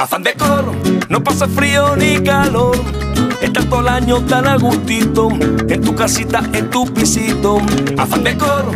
Afán 0.00 0.22
de 0.22 0.32
coro, 0.32 0.72
no 1.10 1.22
pasa 1.22 1.46
frío 1.46 1.94
ni 1.94 2.22
calor. 2.22 2.74
Estás 3.42 3.68
todo 3.68 3.82
el 3.82 3.88
año 3.88 4.24
tan 4.24 4.46
a 4.46 4.56
gustito, 4.56 5.28
en 5.68 5.82
tu 5.82 5.94
casita, 5.94 6.42
en 6.54 6.70
tu 6.70 6.86
pisito. 6.86 7.58
Afán 7.98 8.24
de 8.24 8.34
coro, 8.34 8.72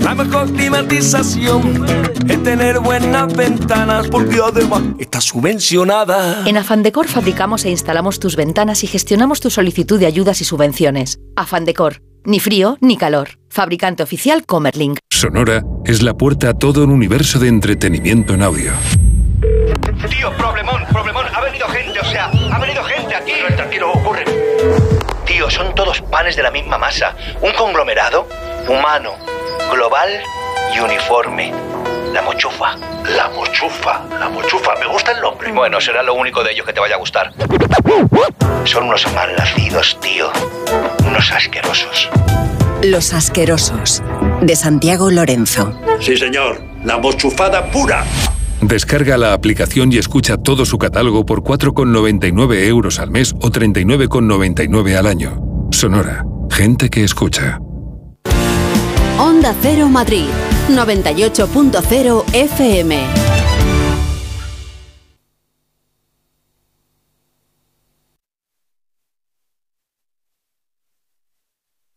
la 0.00 0.16
mejor 0.16 0.50
climatización 0.52 1.86
es 2.28 2.42
tener 2.42 2.80
buenas 2.80 3.36
ventanas, 3.36 4.08
porque 4.08 4.40
además 4.44 4.82
está 4.98 5.20
subvencionada. 5.20 6.42
En 6.44 6.56
Afandecor 6.56 7.06
fabricamos 7.06 7.64
e 7.64 7.70
instalamos 7.70 8.18
tus 8.18 8.34
ventanas 8.34 8.82
y 8.82 8.88
gestionamos 8.88 9.38
tu 9.38 9.50
solicitud 9.50 10.00
de 10.00 10.06
ayudas 10.06 10.40
y 10.40 10.44
subvenciones. 10.44 11.20
Afandecor, 11.36 12.02
ni 12.24 12.40
frío 12.40 12.78
ni 12.80 12.96
calor. 12.96 13.38
Fabricante 13.48 14.02
oficial 14.02 14.44
Comerlink. 14.44 14.98
Sonora 15.08 15.62
es 15.84 16.02
la 16.02 16.14
puerta 16.14 16.48
a 16.48 16.54
todo 16.54 16.82
un 16.82 16.90
universo 16.90 17.38
de 17.38 17.46
entretenimiento 17.46 18.34
en 18.34 18.42
audio. 18.42 18.72
Tío, 20.08 20.32
problemón, 20.36 20.84
problemón. 20.92 21.26
Ha 21.34 21.40
venido 21.40 21.66
gente, 21.68 21.98
o 22.00 22.04
sea, 22.04 22.30
ha 22.52 22.58
venido 22.58 22.82
gente 22.84 23.14
aquí. 23.14 23.32
Pero 23.42 23.56
tranquilo, 23.56 23.92
ocurre. 23.92 24.24
Tío, 25.24 25.50
son 25.50 25.74
todos 25.74 26.00
panes 26.02 26.36
de 26.36 26.42
la 26.42 26.50
misma 26.50 26.78
masa. 26.78 27.14
Un 27.40 27.52
conglomerado 27.52 28.28
humano, 28.68 29.12
global 29.70 30.08
y 30.74 30.80
uniforme. 30.80 31.52
La 32.12 32.22
mochufa. 32.22 32.76
La 33.16 33.28
mochufa. 33.30 34.02
La 34.20 34.28
mochufa. 34.28 34.74
Me 34.76 34.86
gusta 34.86 35.12
el 35.12 35.20
nombre. 35.20 35.50
Bueno, 35.52 35.80
será 35.80 36.02
lo 36.02 36.14
único 36.14 36.44
de 36.44 36.52
ellos 36.52 36.64
que 36.66 36.72
te 36.72 36.80
vaya 36.80 36.94
a 36.94 36.98
gustar. 36.98 37.32
Son 38.64 38.84
unos 38.84 39.12
malnacidos, 39.12 39.98
tío. 40.00 40.30
Unos 41.06 41.30
asquerosos. 41.32 42.08
Los 42.82 43.12
asquerosos. 43.14 44.02
De 44.42 44.54
Santiago 44.54 45.10
Lorenzo. 45.10 45.72
Sí, 46.00 46.16
señor. 46.16 46.60
La 46.84 46.98
mochufada 46.98 47.64
pura. 47.70 48.04
Descarga 48.66 49.18
la 49.18 49.34
aplicación 49.34 49.92
y 49.92 49.98
escucha 49.98 50.38
todo 50.38 50.64
su 50.64 50.78
catálogo 50.78 51.26
por 51.26 51.42
4,99 51.42 52.66
euros 52.66 52.98
al 52.98 53.10
mes 53.10 53.34
o 53.42 53.50
39,99 53.50 54.96
al 54.96 55.06
año. 55.06 55.68
Sonora. 55.70 56.24
Gente 56.50 56.88
que 56.88 57.04
escucha. 57.04 57.60
Onda 59.18 59.54
Cero 59.60 59.88
Madrid, 59.88 60.26
98.0 60.70 62.24
FM. 62.32 63.23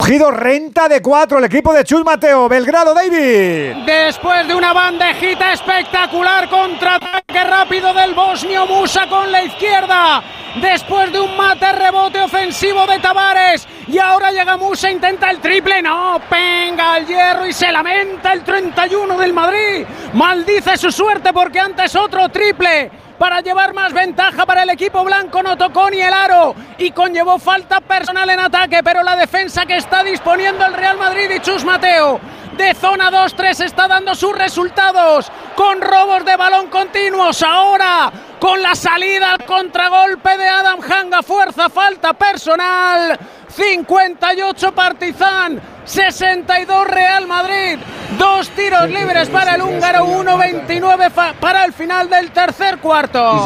Cogido 0.07 0.31
renta 0.31 0.87
de 0.87 1.01
cuatro 1.01 1.37
el 1.37 1.43
equipo 1.43 1.73
de 1.73 1.83
Chus 1.83 2.05
Mateo. 2.05 2.47
Belgrado, 2.47 2.93
David. 2.93 3.83
Después 3.85 4.47
de 4.47 4.55
una 4.55 4.71
bandejita 4.71 5.51
espectacular, 5.51 6.47
contraataque 6.47 7.43
rápido 7.43 7.93
del 7.93 8.13
bosnio 8.13 8.65
Musa 8.65 9.05
con 9.07 9.29
la 9.29 9.43
izquierda. 9.43 10.23
Después 10.61 11.11
de 11.11 11.19
un 11.19 11.35
mate 11.35 11.73
rebote 11.73 12.21
ofensivo 12.21 12.87
de 12.87 12.99
Tavares. 12.99 13.67
Y 13.89 13.97
ahora 13.97 14.31
llega 14.31 14.55
Musa, 14.55 14.89
intenta 14.89 15.29
el 15.29 15.39
triple. 15.39 15.81
No, 15.81 16.21
venga 16.31 16.93
al 16.93 17.05
hierro 17.05 17.45
y 17.45 17.51
se 17.51 17.69
lamenta 17.69 18.31
el 18.31 18.45
31 18.45 19.17
del 19.17 19.33
Madrid. 19.33 19.85
Maldice 20.13 20.77
su 20.77 20.89
suerte 20.89 21.33
porque 21.33 21.59
antes 21.59 21.93
otro 21.97 22.29
triple 22.29 22.89
para 23.17 23.41
llevar 23.41 23.73
más 23.73 23.93
ventaja 23.93 24.45
para 24.45 24.63
el 24.63 24.69
equipo 24.69 25.03
blanco. 25.03 25.43
No 25.43 25.57
tocó 25.57 25.89
ni 25.89 25.99
el 25.99 26.13
aro 26.13 26.55
y 26.77 26.91
conllevó 26.91 27.39
falta 27.39 27.81
personal 27.81 28.29
en 28.29 28.39
ataque, 28.39 28.81
pero 28.83 29.03
la 29.03 29.15
defensa 29.15 29.65
que 29.65 29.77
está 29.77 30.03
disponiendo 30.03 30.65
el 30.65 30.73
Real 30.73 30.97
Madrid 30.97 31.29
y 31.35 31.39
Chus 31.39 31.63
Mateo 31.63 32.19
de 32.57 32.73
zona 32.73 33.11
2-3 33.11 33.65
está 33.65 33.87
dando 33.87 34.15
sus 34.15 34.35
resultados 34.35 35.31
con 35.55 35.79
robos 35.79 36.25
de 36.25 36.35
balón 36.35 36.67
continuos. 36.67 37.43
Ahora 37.43 38.11
con 38.39 38.61
la 38.61 38.75
salida 38.75 39.33
al 39.33 39.45
contragolpe 39.45 40.37
de 40.37 40.47
Adam 40.47 40.79
Hanga, 40.81 41.21
fuerza, 41.21 41.69
falta 41.69 42.13
personal. 42.13 43.17
58 43.49 44.71
Partizan, 44.73 45.59
62 45.85 46.87
Real 46.87 47.27
Madrid. 47.27 47.79
Dos 48.17 48.49
tiros 48.49 48.89
libres 48.89 49.29
para 49.29 49.55
el 49.55 49.61
húngaro, 49.61 50.05
1.29 50.05 51.35
para 51.39 51.65
el 51.65 51.73
final 51.73 52.09
del 52.09 52.31
tercer 52.31 52.79
cuarto. 52.79 53.43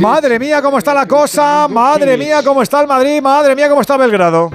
Madre 0.00 0.38
mía, 0.38 0.60
cómo 0.60 0.78
está 0.78 0.92
la 0.94 1.06
cosa. 1.06 1.68
Madre 1.68 2.16
mía, 2.16 2.42
cómo 2.44 2.62
está 2.62 2.80
el 2.80 2.86
Madrid. 2.86 3.20
Madre 3.22 3.54
mía, 3.54 3.68
cómo 3.68 3.80
está 3.80 3.96
Belgrado. 3.96 4.50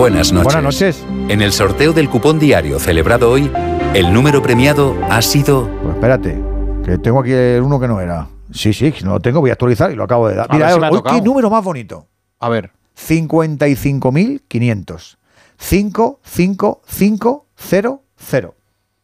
Buenas 0.00 0.32
noches. 0.32 0.44
Buenas 0.44 0.62
noches. 0.62 1.04
En 1.28 1.42
el 1.42 1.52
sorteo 1.52 1.92
del 1.92 2.08
cupón 2.08 2.38
diario 2.38 2.78
celebrado 2.78 3.30
hoy, 3.30 3.52
el 3.92 4.14
número 4.14 4.40
premiado 4.40 4.96
ha 5.10 5.20
sido. 5.20 5.68
Pues 5.82 5.94
espérate, 5.94 6.40
que 6.86 6.96
tengo 6.96 7.20
aquí 7.20 7.32
el 7.32 7.60
uno 7.60 7.78
que 7.78 7.86
no 7.86 8.00
era. 8.00 8.26
Sí, 8.50 8.72
sí, 8.72 8.94
si 8.96 9.04
no 9.04 9.10
lo 9.10 9.20
tengo, 9.20 9.40
voy 9.40 9.50
a 9.50 9.52
actualizar 9.52 9.92
y 9.92 9.96
lo 9.96 10.04
acabo 10.04 10.26
de 10.26 10.36
dar. 10.36 10.46
A 10.48 10.54
Mira, 10.54 10.68
ver 10.68 10.74
si 10.74 10.80
me 10.80 10.86
ha 10.86 10.90
hoy 10.90 10.96
tocado. 10.96 11.16
qué 11.16 11.22
número 11.22 11.50
más 11.50 11.62
bonito. 11.62 12.06
A 12.38 12.48
ver. 12.48 12.70
55.500. 12.96 15.18
55500. 15.58 18.50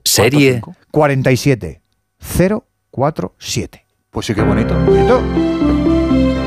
Serie 0.03 0.63
47 0.91 1.83
047. 2.91 3.87
Pues 4.11 4.25
sí, 4.25 4.35
qué 4.35 4.41
bonito. 4.41 4.75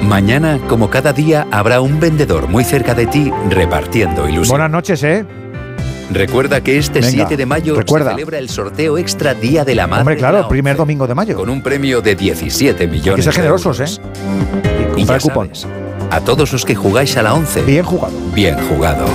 Mañana, 0.09 0.59
como 0.67 0.89
cada 0.89 1.13
día, 1.13 1.45
habrá 1.51 1.81
un 1.81 1.99
vendedor 1.99 2.47
muy 2.47 2.63
cerca 2.63 2.95
de 2.95 3.05
ti 3.05 3.31
repartiendo 3.47 4.27
ilusión. 4.27 4.53
Buenas 4.53 4.71
noches, 4.71 5.03
¿eh? 5.03 5.23
Recuerda 6.11 6.61
que 6.61 6.79
este 6.79 7.01
Venga, 7.01 7.11
7 7.11 7.37
de 7.37 7.45
mayo 7.45 7.75
recuerda. 7.75 8.09
se 8.09 8.15
celebra 8.15 8.39
el 8.39 8.49
sorteo 8.49 8.97
extra 8.97 9.35
Día 9.35 9.63
de 9.63 9.75
la 9.75 9.85
Madre. 9.85 10.01
Hombre, 10.01 10.17
claro, 10.17 10.39
la 10.39 10.47
primer 10.47 10.77
domingo 10.77 11.05
de 11.05 11.13
mayo. 11.13 11.35
Con 11.35 11.47
un 11.47 11.61
premio 11.61 12.01
de 12.01 12.15
17 12.15 12.87
millones. 12.87 13.07
Hay 13.07 13.15
que 13.17 13.21
ser 13.21 13.33
de 13.33 13.37
generosos, 13.37 13.79
euros. 13.79 14.01
¿eh? 14.03 14.93
Y 14.97 15.05
ya 15.05 15.13
el 15.13 15.21
cupón. 15.21 15.51
sabes, 15.53 15.67
a 16.09 16.19
todos 16.21 16.51
los 16.53 16.65
que 16.65 16.73
jugáis 16.73 17.15
a 17.15 17.21
la 17.21 17.35
11. 17.35 17.61
Bien 17.61 17.85
jugado. 17.85 18.13
Bien 18.33 18.57
jugado. 18.67 19.05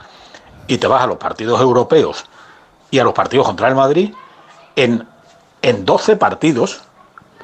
y 0.66 0.78
te 0.78 0.86
vas 0.86 1.02
a 1.02 1.06
los 1.06 1.18
partidos 1.18 1.60
europeos 1.60 2.24
y 2.90 2.98
a 2.98 3.04
los 3.04 3.12
partidos 3.12 3.46
contra 3.46 3.68
el 3.68 3.74
Madrid, 3.74 4.12
en, 4.76 5.06
en 5.62 5.84
12 5.84 6.16
partidos 6.16 6.80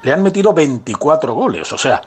le 0.03 0.13
han 0.13 0.23
metido 0.23 0.53
24 0.53 1.33
goles. 1.33 1.71
O 1.73 1.77
sea, 1.77 2.01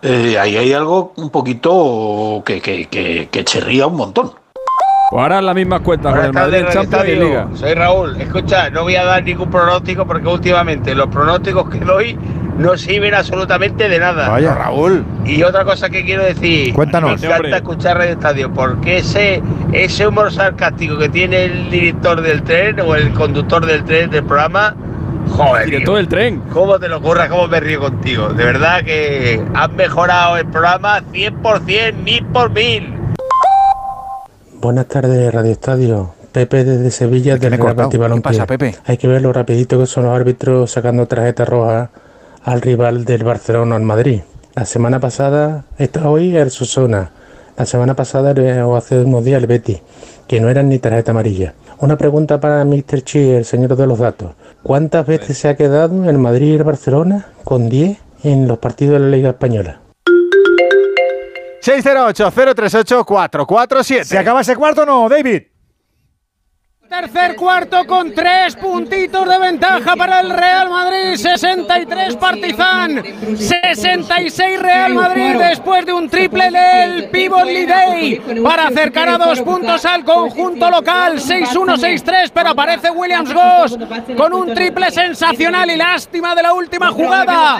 eh, 0.00 0.38
ahí 0.38 0.56
hay 0.56 0.72
algo 0.72 1.12
un 1.16 1.30
poquito 1.30 2.42
que, 2.44 2.60
que, 2.62 2.88
que, 2.88 3.84
un 3.86 3.96
montón. 3.96 4.32
Pues 5.10 5.22
ahora 5.22 5.40
las 5.40 5.54
mismas 5.54 5.80
cuentas 5.80 6.14
con 6.14 6.24
el 6.24 6.32
Madrid 6.34 6.58
en 6.58 6.66
tardes, 6.66 6.74
Champions 6.90 7.08
y 7.08 7.12
Liga. 7.12 7.40
Estadio. 7.40 7.56
Soy 7.56 7.74
Raúl. 7.74 8.20
Escucha, 8.20 8.68
no 8.68 8.82
voy 8.82 8.96
a 8.96 9.04
dar 9.04 9.24
ningún 9.24 9.50
pronóstico 9.50 10.06
porque 10.06 10.28
últimamente 10.28 10.94
los 10.94 11.06
pronósticos 11.06 11.70
que 11.70 11.80
doy 11.80 12.18
no 12.58 12.76
sirven 12.76 13.14
absolutamente 13.14 13.88
de 13.88 13.98
nada. 13.98 14.28
Vaya. 14.28 14.54
Raúl. 14.54 15.04
Y 15.24 15.42
otra 15.42 15.64
cosa 15.64 15.88
que 15.88 16.04
quiero 16.04 16.24
decir. 16.24 16.74
Cuéntanos. 16.74 17.18
Me 17.20 17.26
encanta 17.26 17.56
escuchar 17.56 17.96
Radio 17.96 18.12
Estadio 18.12 18.52
porque 18.52 18.98
ese, 18.98 19.42
ese 19.72 20.06
humor 20.06 20.30
sarcástico 20.30 20.98
que 20.98 21.08
tiene 21.08 21.44
el 21.44 21.70
director 21.70 22.20
del 22.20 22.42
tren 22.42 22.78
o 22.80 22.94
el 22.94 23.14
conductor 23.14 23.64
del 23.64 23.84
tren 23.84 24.10
del 24.10 24.24
programa. 24.24 24.74
Joder. 25.30 25.66
Director 25.66 25.96
del 25.96 26.08
tren. 26.08 26.42
¿Cómo 26.52 26.78
te 26.78 26.88
lo 26.88 26.98
ocurra? 26.98 27.28
¿Cómo 27.28 27.48
me 27.48 27.60
río 27.60 27.80
contigo? 27.80 28.28
De 28.28 28.44
verdad 28.44 28.82
que 28.82 29.42
han 29.54 29.74
mejorado 29.74 30.36
el 30.36 30.46
programa 30.48 31.00
100%, 31.00 31.94
mil 31.94 32.26
por 32.26 32.50
mil. 32.50 32.97
Buenas 34.60 34.86
tardes, 34.86 35.32
Radio 35.32 35.52
Estadio. 35.52 36.10
Pepe 36.32 36.64
desde 36.64 36.90
Sevilla 36.90 37.36
del 37.36 37.52
Real 37.52 37.76
Betis 37.76 38.00
Balompié. 38.00 38.32
pasa, 38.32 38.44
Pepe? 38.44 38.74
Hay 38.86 38.96
que 38.96 39.06
ver 39.06 39.22
lo 39.22 39.32
rapidito 39.32 39.78
que 39.78 39.86
son 39.86 40.06
los 40.06 40.12
árbitros 40.12 40.72
sacando 40.72 41.06
tarjeta 41.06 41.44
roja 41.44 41.90
al 42.42 42.60
rival 42.60 43.04
del 43.04 43.22
Barcelona 43.22 43.76
al 43.76 43.82
Madrid. 43.82 44.22
La 44.56 44.64
semana 44.64 44.98
pasada, 44.98 45.64
esta, 45.78 46.10
hoy 46.10 46.36
el 46.36 46.50
Susona. 46.50 47.12
La 47.56 47.66
semana 47.66 47.94
pasada 47.94 48.34
o 48.66 48.74
hace 48.74 49.00
unos 49.00 49.24
días 49.24 49.40
el 49.40 49.46
Betis, 49.46 49.80
que 50.26 50.40
no 50.40 50.48
eran 50.48 50.68
ni 50.68 50.80
tarjeta 50.80 51.12
amarilla. 51.12 51.54
Una 51.78 51.96
pregunta 51.96 52.40
para 52.40 52.64
Mr. 52.64 53.02
Chi, 53.02 53.30
el 53.30 53.44
señor 53.44 53.76
de 53.76 53.86
los 53.86 54.00
datos. 54.00 54.32
¿Cuántas 54.64 55.06
veces 55.06 55.38
se 55.38 55.48
ha 55.48 55.56
quedado 55.56 56.10
el 56.10 56.18
Madrid 56.18 56.54
y 56.54 56.56
el 56.56 56.64
Barcelona 56.64 57.28
con 57.44 57.68
10 57.68 57.96
en 58.24 58.48
los 58.48 58.58
partidos 58.58 58.94
de 58.94 59.06
la 59.06 59.16
Liga 59.16 59.30
Española? 59.30 59.82
608-038-447. 61.60 64.04
¿Se 64.04 64.18
acaba 64.18 64.40
ese 64.40 64.56
cuarto 64.56 64.82
o 64.82 64.86
no, 64.86 65.08
David? 65.08 65.42
Tercer 66.88 67.36
cuarto 67.36 67.86
con 67.86 68.14
tres 68.14 68.56
puntitos 68.56 69.28
de 69.28 69.38
ventaja 69.38 69.94
para 69.94 70.20
el 70.20 70.30
Real 70.30 70.70
Madrid, 70.70 71.16
63 71.16 72.16
Partizan, 72.16 73.04
66 73.36 74.58
Real 74.58 74.94
Madrid 74.94 75.36
después 75.36 75.84
de 75.84 75.92
un 75.92 76.08
triple 76.08 76.50
del 76.50 77.10
Pivot 77.10 77.44
Day 77.44 78.40
para 78.42 78.68
acercar 78.68 79.06
a 79.10 79.18
dos 79.18 79.42
puntos 79.42 79.84
al 79.84 80.02
conjunto 80.02 80.70
local, 80.70 81.18
6-1, 81.18 81.76
6-3, 81.76 82.30
pero 82.32 82.48
aparece 82.50 82.90
Williams 82.90 83.34
Goss 83.34 83.76
con 84.16 84.32
un 84.32 84.54
triple 84.54 84.90
sensacional 84.90 85.70
y 85.70 85.76
lástima 85.76 86.34
de 86.34 86.42
la 86.42 86.54
última 86.54 86.90
jugada, 86.90 87.58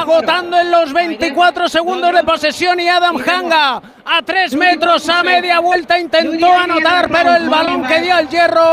agotando 0.00 0.58
en 0.58 0.72
los 0.72 0.92
24 0.92 1.68
segundos 1.68 2.12
de 2.12 2.24
posesión 2.24 2.80
y 2.80 2.88
Adam 2.88 3.18
Hanga 3.18 3.80
a 4.04 4.20
tres 4.22 4.54
metros 4.54 5.08
a 5.08 5.22
media 5.22 5.60
vuelta 5.60 5.98
intentó 5.98 6.52
anotar, 6.52 7.08
pero 7.08 7.36
el 7.36 7.48
balón 7.48 7.84
que 7.84 8.00
dio 8.00 8.14
al 8.14 8.28
hierro 8.28 8.63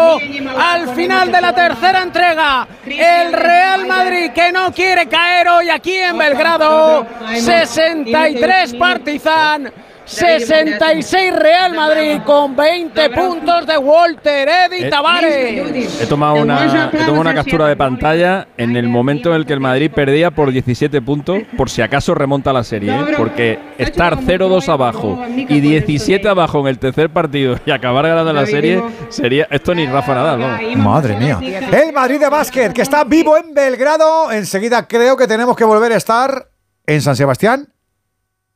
al 0.58 0.96
final 0.96 1.32
de 1.32 1.42
la 1.42 1.54
tercera 1.54 2.02
entrega. 2.02 2.68
El 2.86 3.34
Real 3.34 3.88
Madrid 3.88 4.32
que 4.32 4.52
no 4.52 4.72
quiere 4.72 5.08
caer 5.08 5.48
hoy 5.48 5.70
aquí 5.70 5.96
en 5.96 6.18
Belgrado. 6.18 7.06
63 7.36 8.76
Partizan. 8.76 9.72
66 10.12 11.34
Real 11.36 11.74
Madrid 11.74 12.20
con 12.26 12.56
20 12.56 13.10
puntos 13.12 13.66
de 13.66 13.78
Walter 13.78 14.48
Eddy 14.50 14.84
Eh, 14.84 14.90
Tavares. 14.90 16.02
He 16.02 16.06
tomado, 16.06 16.36
una, 16.36 16.90
he 16.92 16.98
tomado 16.98 17.22
una 17.22 17.34
captura 17.34 17.68
de 17.68 17.76
pantalla 17.78 18.48
en 18.58 18.76
el 18.76 18.88
momento 18.90 19.30
en 19.30 19.36
el 19.38 19.46
que 19.46 19.54
el 19.54 19.60
Madrid 19.62 19.90
perdía 19.94 20.32
por 20.32 20.52
17 20.52 21.02
puntos, 21.02 21.40
por 21.56 21.70
si 21.70 21.82
acaso 21.82 22.14
remonta 22.14 22.52
la 22.52 22.64
serie, 22.64 22.92
¿eh? 22.94 23.14
porque 23.18 23.58
estar 23.78 24.18
0-2 24.18 24.68
abajo 24.70 25.24
y 25.28 25.60
17 25.62 26.28
abajo 26.28 26.60
en 26.60 26.68
el 26.68 26.78
tercer 26.80 27.10
partido 27.10 27.58
y 27.66 27.72
acabar 27.72 28.06
ganando 28.08 28.34
la 28.34 28.46
serie 28.46 28.84
sería 29.10 29.48
esto 29.50 29.74
ni 29.74 29.86
Rafa 29.88 30.14
Nadal, 30.14 30.40
¿no? 30.40 30.78
Madre 30.84 31.16
mía. 31.16 31.40
El 31.72 31.94
Madrid 31.94 32.20
de 32.20 32.30
básquet, 32.30 32.74
que 32.74 32.82
está 32.82 33.04
vivo 33.06 33.38
en 33.38 33.54
Belgrado. 33.54 34.32
Enseguida 34.32 34.88
creo 34.88 35.16
que 35.16 35.28
tenemos 35.28 35.56
que 35.56 35.64
volver 35.64 35.94
a 35.94 35.96
estar 35.96 36.50
en 36.86 37.02
San 37.02 37.16
Sebastián 37.16 37.70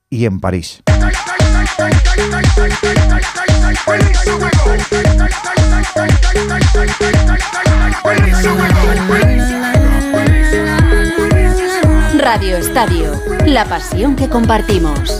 y 0.10 0.26
en 0.26 0.40
París. 0.40 0.82
Radio 12.18 12.58
Estadio, 12.58 13.22
la 13.46 13.66
pasión 13.66 14.16
que 14.16 14.28
compartimos. 14.30 15.20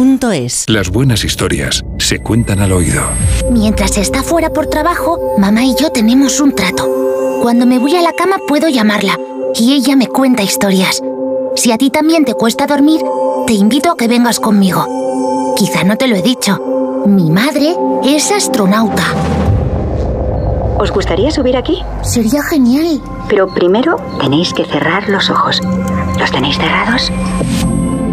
duchamanía.es. 0.01 0.65
Las 0.69 0.89
buenas 0.89 1.23
historias 1.23 1.83
se 1.97 2.19
cuentan 2.19 2.59
al 2.59 2.71
oído. 2.71 3.03
Mientras 3.51 3.97
está 3.97 4.23
fuera 4.23 4.49
por 4.49 4.67
trabajo, 4.67 5.35
mamá 5.37 5.63
y 5.63 5.75
yo 5.79 5.91
tenemos 5.91 6.39
un 6.39 6.53
trato. 6.53 6.87
Cuando 7.41 7.65
me 7.65 7.79
voy 7.79 7.95
a 7.95 8.01
la 8.01 8.13
cama 8.13 8.37
puedo 8.47 8.67
llamarla 8.67 9.17
y 9.55 9.73
ella 9.73 9.95
me 9.95 10.07
cuenta 10.07 10.43
historias. 10.43 11.01
Si 11.55 11.71
a 11.71 11.77
ti 11.77 11.89
también 11.89 12.25
te 12.25 12.33
cuesta 12.33 12.67
dormir, 12.67 13.01
te 13.47 13.53
invito 13.53 13.91
a 13.91 13.97
que 13.97 14.07
vengas 14.07 14.39
conmigo. 14.39 15.53
Quizá 15.55 15.83
no 15.83 15.97
te 15.97 16.07
lo 16.07 16.15
he 16.15 16.21
dicho. 16.21 17.03
Mi 17.05 17.29
madre 17.29 17.75
es 18.03 18.31
astronauta. 18.31 19.03
¿Os 20.77 20.91
gustaría 20.91 21.29
subir 21.29 21.57
aquí? 21.57 21.83
Sería 22.01 22.41
genial. 22.43 23.01
Pero 23.27 23.47
primero 23.53 23.97
tenéis 24.19 24.53
que 24.53 24.65
cerrar 24.65 25.09
los 25.09 25.29
ojos. 25.29 25.61
¿Los 26.17 26.31
tenéis 26.31 26.57
cerrados? 26.57 27.11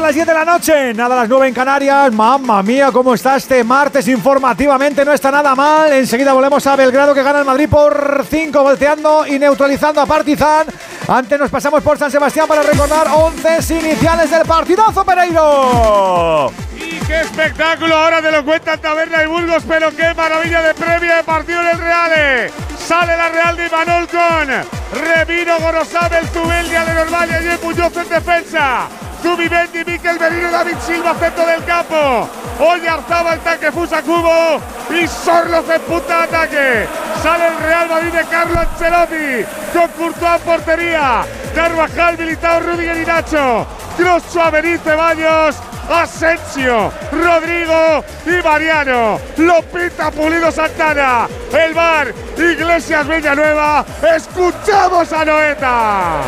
A 0.00 0.06
las 0.06 0.14
10 0.14 0.26
de 0.26 0.34
la 0.34 0.44
noche, 0.46 0.94
nada 0.94 1.14
a 1.14 1.18
las 1.20 1.28
9 1.28 1.48
en 1.48 1.54
Canarias. 1.54 2.12
Mamma 2.12 2.62
mía, 2.62 2.90
cómo 2.90 3.14
está 3.14 3.36
este 3.36 3.62
martes 3.62 4.08
informativamente. 4.08 5.04
No 5.04 5.12
está 5.12 5.30
nada 5.30 5.54
mal. 5.54 5.92
Enseguida 5.92 6.32
volvemos 6.32 6.66
a 6.66 6.74
Belgrado 6.74 7.12
que 7.12 7.22
gana 7.22 7.40
el 7.40 7.44
Madrid 7.44 7.68
por 7.68 8.24
5, 8.28 8.62
volteando 8.62 9.26
y 9.26 9.38
neutralizando 9.38 10.00
a 10.00 10.06
Partizan. 10.06 10.66
Antes 11.06 11.38
nos 11.38 11.50
pasamos 11.50 11.82
por 11.82 11.98
San 11.98 12.10
Sebastián 12.10 12.48
para 12.48 12.62
recordar 12.62 13.08
11 13.12 13.78
iniciales 13.78 14.30
del 14.30 14.46
partidazo 14.46 15.04
Pereiro. 15.04 16.50
Y 16.76 16.98
qué 17.06 17.20
espectáculo 17.20 17.94
ahora 17.94 18.22
te 18.22 18.32
lo 18.32 18.42
cuentan 18.42 18.80
Taberna 18.80 19.22
y 19.22 19.26
Burgos, 19.26 19.62
pero 19.68 19.94
qué 19.94 20.14
maravilla 20.14 20.62
de 20.62 20.74
previa 20.74 21.16
de 21.16 21.24
partido 21.24 21.60
en 21.60 21.68
el 21.68 21.78
Real. 21.78 22.50
Sale 22.78 23.16
la 23.16 23.28
Real 23.28 23.56
de 23.56 23.66
Imanol 23.66 24.08
con 24.08 25.00
Revino, 25.02 25.60
Gorosabel, 25.60 26.26
Zubeldia, 26.28 26.84
Lenormand 26.84 27.30
y 27.30 27.64
Muñoz 27.66 27.96
en 27.96 28.08
defensa. 28.08 28.88
Zubimendi, 29.22 29.84
Miquel 29.84 30.18
Merino, 30.18 30.50
David 30.50 30.76
Silva, 30.86 31.14
centro 31.14 31.46
del 31.46 31.64
campo. 31.64 32.28
Hoy 32.58 32.86
Arzaba 32.86 33.34
el 33.34 33.40
tanque 33.40 33.70
Fusa 33.72 34.02
Cubo 34.02 34.60
y 34.90 35.06
Sorloz 35.06 35.68
en 35.68 35.80
punta 35.82 36.18
de 36.18 36.24
ataque. 36.24 36.88
Sale 37.22 37.48
el 37.48 37.58
Real 37.58 37.88
Madrid 37.88 38.12
de 38.12 38.24
Carlo 38.24 38.58
Ancelotti 38.58 39.46
con 39.72 39.88
Courtois 39.88 40.42
portería. 40.42 41.24
Carvajal, 41.54 42.18
Militao, 42.18 42.60
Rudiger 42.60 42.96
y 42.96 43.06
Nacho. 43.06 43.66
Cross, 43.96 44.22
Suaveniz, 44.30 44.80
Ceballos. 44.82 45.56
Asensio, 45.90 46.92
Rodrigo 47.10 48.04
y 48.24 48.42
Mariano. 48.44 49.18
Lo 49.38 49.60
pinta 49.62 50.10
Pulido 50.10 50.52
Santana. 50.52 51.26
El 51.52 51.74
bar, 51.74 52.14
Iglesias 52.36 53.08
Villanueva. 53.08 53.84
Escuchamos 54.16 55.12
a 55.12 55.24
Noeta. 55.24 56.20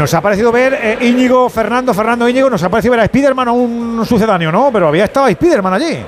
Nos 0.00 0.14
ha 0.14 0.22
parecido 0.22 0.50
ver 0.50 0.72
eh, 0.80 0.98
Íñigo, 1.02 1.50
Fernando, 1.50 1.92
Fernando 1.92 2.26
Íñigo, 2.26 2.48
nos 2.48 2.62
ha 2.62 2.70
parecido 2.70 2.92
ver 2.92 3.00
a 3.00 3.06
Spiderman 3.06 3.48
o 3.48 3.52
un 3.52 4.06
sucedáneo, 4.06 4.50
¿no? 4.50 4.70
Pero 4.72 4.88
había 4.88 5.04
estado 5.04 5.28
Spiderman 5.30 5.74
allí. 5.74 5.98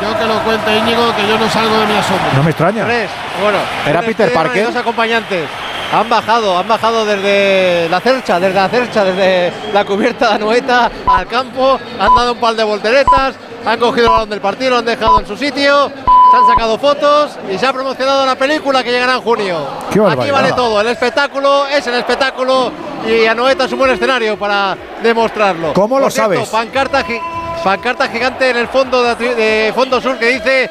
Yo 0.00 0.18
que 0.18 0.24
lo 0.24 0.38
cuente 0.42 0.78
Íñigo, 0.78 1.14
que 1.14 1.28
yo 1.28 1.38
no 1.38 1.50
salgo 1.50 1.76
de 1.76 1.86
mi 1.86 1.92
asombro. 1.92 2.32
No 2.34 2.42
me 2.42 2.50
extraña. 2.50 2.84
Tres. 2.86 3.10
Bueno, 3.42 3.58
Era 3.86 4.00
Peter 4.00 4.32
Parker. 4.32 4.64
Dos 4.64 4.76
acompañantes. 4.76 5.48
Han 5.92 6.08
bajado, 6.08 6.56
han 6.56 6.66
bajado 6.66 7.04
desde 7.04 7.88
la 7.90 8.00
cercha, 8.00 8.40
desde 8.40 8.54
la 8.54 8.68
cercha, 8.70 9.04
desde 9.04 9.52
la 9.74 9.84
cubierta 9.84 10.30
de 10.30 10.34
Anoeta 10.36 10.90
al 11.06 11.26
campo, 11.26 11.78
han 12.00 12.14
dado 12.14 12.32
un 12.32 12.38
par 12.38 12.54
de 12.54 12.64
volteretas, 12.64 13.34
han 13.64 13.78
cogido 13.78 14.06
el 14.06 14.12
balón 14.12 14.30
del 14.30 14.40
partido, 14.40 14.70
lo 14.70 14.78
han 14.78 14.84
dejado 14.84 15.20
en 15.20 15.26
su 15.26 15.36
sitio, 15.36 15.88
se 16.30 16.36
han 16.36 16.46
sacado 16.46 16.78
fotos 16.78 17.38
y 17.52 17.58
se 17.58 17.66
ha 17.66 17.72
promocionado 17.72 18.26
la 18.26 18.34
película 18.36 18.82
que 18.82 18.90
llegará 18.90 19.14
en 19.14 19.20
junio. 19.20 19.58
Qué 19.92 20.00
Aquí 20.00 20.30
vale 20.30 20.52
todo, 20.52 20.80
el 20.80 20.88
espectáculo 20.88 21.66
es 21.66 21.86
el 21.86 21.94
espectáculo 21.94 22.72
y 23.06 23.26
Anoeta 23.26 23.64
es 23.64 23.72
un 23.72 23.78
buen 23.78 23.90
escenario 23.92 24.38
para 24.38 24.76
demostrarlo. 25.02 25.72
¿Cómo 25.74 25.98
lo 25.98 26.10
cierto, 26.10 26.34
sabes? 26.34 26.48
Pancarta, 26.48 27.02
gi- 27.04 27.20
pancarta 27.62 28.08
gigante 28.08 28.50
en 28.50 28.56
el 28.56 28.68
fondo 28.68 29.02
de 29.02 29.72
Fondo 29.74 30.00
Sur 30.00 30.18
que 30.18 30.26
dice 30.28 30.70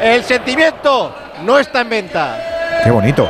el 0.00 0.24
sentimiento 0.24 1.14
no 1.42 1.58
está 1.58 1.80
en 1.82 1.88
venta. 1.88 2.80
Qué 2.84 2.90
bonito. 2.90 3.28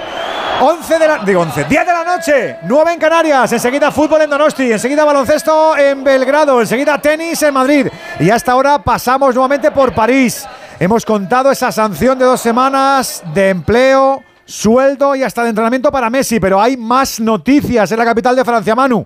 11 0.65 0.99
de 0.99 1.09
la, 1.09 1.19
digo 1.25 1.41
11, 1.41 1.65
10 1.65 1.87
de 1.87 1.93
la 1.93 2.05
noche, 2.05 2.57
9 2.63 2.93
en 2.93 3.01
Canarias, 3.01 3.53
enseguida 3.53 3.91
fútbol 3.91 4.23
en 4.23 4.31
Donosti, 4.31 4.71
enseguida 4.71 5.05
baloncesto 5.05 5.77
en 5.77 6.05
Belgrado, 6.05 6.61
enseguida 6.61 7.03
tenis 7.03 7.43
en 7.43 7.53
Madrid 7.53 7.89
y 8.21 8.31
hasta 8.31 8.53
ahora 8.53 8.79
pasamos 8.79 9.35
nuevamente 9.35 9.73
por 9.73 9.93
París. 9.93 10.47
Hemos 10.79 11.05
contado 11.05 11.51
esa 11.51 11.73
sanción 11.73 12.17
de 12.17 12.27
dos 12.27 12.41
semanas 12.41 13.25
de 13.35 13.49
empleo, 13.49 14.23
sueldo 14.45 15.17
y 15.17 15.25
hasta 15.25 15.43
de 15.43 15.49
entrenamiento 15.49 15.91
para 15.91 16.09
Messi, 16.09 16.39
pero 16.39 16.63
hay 16.63 16.77
más 16.77 17.19
noticias 17.19 17.91
en 17.91 17.99
la 17.99 18.05
capital 18.05 18.37
de 18.37 18.45
Francia, 18.45 18.77
Manu. 18.77 19.05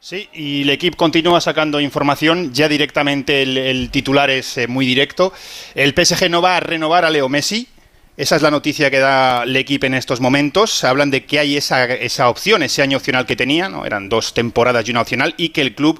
Sí, 0.00 0.26
y 0.32 0.62
el 0.62 0.70
equipo 0.70 0.96
continúa 0.96 1.42
sacando 1.42 1.80
información. 1.80 2.50
Ya 2.54 2.66
directamente 2.66 3.42
el, 3.42 3.58
el 3.58 3.90
titular 3.90 4.30
es 4.30 4.56
eh, 4.56 4.66
muy 4.66 4.86
directo. 4.86 5.34
El 5.74 5.94
PSG 5.94 6.30
no 6.30 6.40
va 6.40 6.56
a 6.56 6.60
renovar 6.60 7.04
a 7.04 7.10
Leo 7.10 7.28
Messi. 7.28 7.68
Esa 8.14 8.36
es 8.36 8.42
la 8.42 8.50
noticia 8.50 8.90
que 8.90 8.98
da 8.98 9.44
el 9.44 9.56
equipo 9.56 9.86
en 9.86 9.94
estos 9.94 10.20
momentos. 10.20 10.84
Hablan 10.84 11.10
de 11.10 11.24
que 11.24 11.38
hay 11.38 11.56
esa, 11.56 11.86
esa 11.86 12.28
opción, 12.28 12.62
ese 12.62 12.82
año 12.82 12.98
opcional 12.98 13.24
que 13.24 13.36
tenía, 13.36 13.70
¿no? 13.70 13.86
eran 13.86 14.10
dos 14.10 14.34
temporadas 14.34 14.86
y 14.86 14.90
una 14.90 15.00
opcional, 15.00 15.32
y 15.38 15.48
que 15.48 15.62
el 15.62 15.74
club 15.74 15.98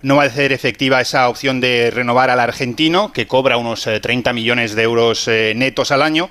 no 0.00 0.16
va 0.16 0.22
a 0.22 0.26
hacer 0.26 0.52
efectiva 0.52 1.02
esa 1.02 1.28
opción 1.28 1.60
de 1.60 1.90
renovar 1.90 2.30
al 2.30 2.40
argentino, 2.40 3.12
que 3.12 3.26
cobra 3.26 3.58
unos 3.58 3.86
eh, 3.86 4.00
30 4.00 4.32
millones 4.32 4.74
de 4.74 4.82
euros 4.82 5.28
eh, 5.28 5.52
netos 5.54 5.90
al 5.90 6.00
año 6.00 6.30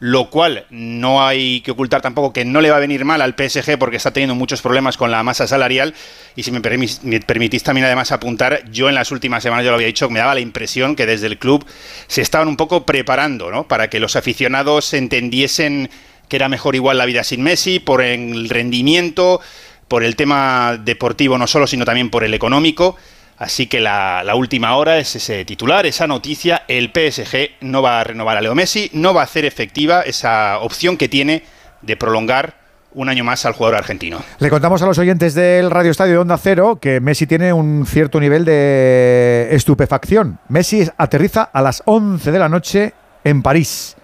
lo 0.00 0.30
cual 0.30 0.64
no 0.70 1.24
hay 1.24 1.60
que 1.60 1.70
ocultar 1.70 2.00
tampoco 2.00 2.32
que 2.32 2.46
no 2.46 2.62
le 2.62 2.70
va 2.70 2.78
a 2.78 2.80
venir 2.80 3.04
mal 3.04 3.20
al 3.20 3.34
PSG 3.34 3.78
porque 3.78 3.98
está 3.98 4.12
teniendo 4.12 4.34
muchos 4.34 4.62
problemas 4.62 4.96
con 4.96 5.10
la 5.10 5.22
masa 5.22 5.46
salarial 5.46 5.94
y 6.34 6.42
si 6.42 6.50
me, 6.50 6.60
permitís 6.60 7.62
también 7.62 7.84
además 7.84 8.10
apuntar, 8.10 8.64
yo 8.70 8.88
en 8.88 8.94
las 8.94 9.12
últimas 9.12 9.42
semanas 9.42 9.64
ya 9.64 9.70
lo 9.70 9.76
había 9.76 9.86
dicho, 9.86 10.08
me 10.08 10.18
daba 10.18 10.34
la 10.34 10.40
impresión 10.40 10.96
que 10.96 11.04
desde 11.04 11.26
el 11.26 11.38
club 11.38 11.66
se 12.06 12.22
estaban 12.22 12.48
un 12.48 12.56
poco 12.56 12.86
preparando 12.86 13.50
¿no? 13.50 13.68
para 13.68 13.90
que 13.90 14.00
los 14.00 14.16
aficionados 14.16 14.94
entendiesen 14.94 15.90
que 16.28 16.36
era 16.36 16.48
mejor 16.48 16.76
igual 16.76 16.96
la 16.96 17.04
vida 17.04 17.22
sin 17.22 17.42
Messi, 17.42 17.78
por 17.78 18.00
el 18.00 18.48
rendimiento, 18.48 19.40
por 19.88 20.04
el 20.04 20.16
tema 20.16 20.80
deportivo 20.82 21.36
no 21.36 21.46
solo, 21.46 21.66
sino 21.66 21.84
también 21.84 22.08
por 22.08 22.22
el 22.22 22.32
económico. 22.32 22.96
Así 23.40 23.68
que 23.68 23.80
la, 23.80 24.22
última 24.36 24.76
hora 24.76 24.98
es 24.98 25.16
ese 25.16 25.46
titular, 25.46 25.86
esa 25.86 26.06
noticia. 26.06 26.64
El 26.68 26.90
PSG 26.90 27.62
no 27.62 27.80
va 27.80 28.00
a 28.00 28.04
renovar 28.04 28.36
a 28.36 28.42
Leo 28.42 28.54
Messi, 28.54 28.90
no 28.92 29.14
va 29.14 29.22
a 29.22 29.24
hacer 29.24 29.46
efectiva 29.46 30.02
esa 30.02 30.58
opción 30.58 30.98
que 30.98 31.08
tiene 31.08 31.42
de 31.80 31.96
prolongar 31.96 32.60
un 32.92 33.08
año 33.08 33.24
más 33.24 33.46
al 33.46 33.54
jugador 33.54 33.78
argentino. 33.78 34.22
Le 34.40 34.50
contamos 34.50 34.82
a 34.82 34.86
los 34.86 34.98
oyentes 34.98 35.32
del 35.32 35.70
Radio 35.70 35.90
Estadio 35.90 36.12
de 36.12 36.18
Onda 36.18 36.36
Cero 36.36 36.78
que 36.82 37.00
Messi 37.00 37.26
tiene 37.26 37.50
un 37.54 37.86
cierto 37.86 38.20
nivel 38.20 38.44
de 38.44 39.48
estupefacción. 39.52 40.38
Messi 40.48 40.86
aterriza 40.98 41.44
a 41.44 41.62
las 41.62 41.82
11 41.86 42.32
de 42.32 42.38
la 42.38 42.50
noche 42.50 42.92
en 43.24 43.40
París, 43.40 43.96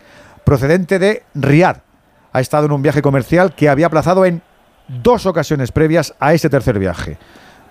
procedente 0.44 0.98
de 0.98 1.24
Riad. 1.34 1.76
Ha 2.32 2.40
estado 2.40 2.64
en 2.64 2.72
un 2.72 2.80
viaje 2.80 3.02
comercial 3.02 3.54
que 3.54 3.68
había 3.68 3.88
aplazado 3.88 4.24
en 4.24 4.40
dos 4.88 5.26
ocasiones 5.26 5.72
previas 5.72 6.14
a 6.20 6.32
este 6.32 6.48
tercer 6.48 6.78
viaje. 6.78 7.18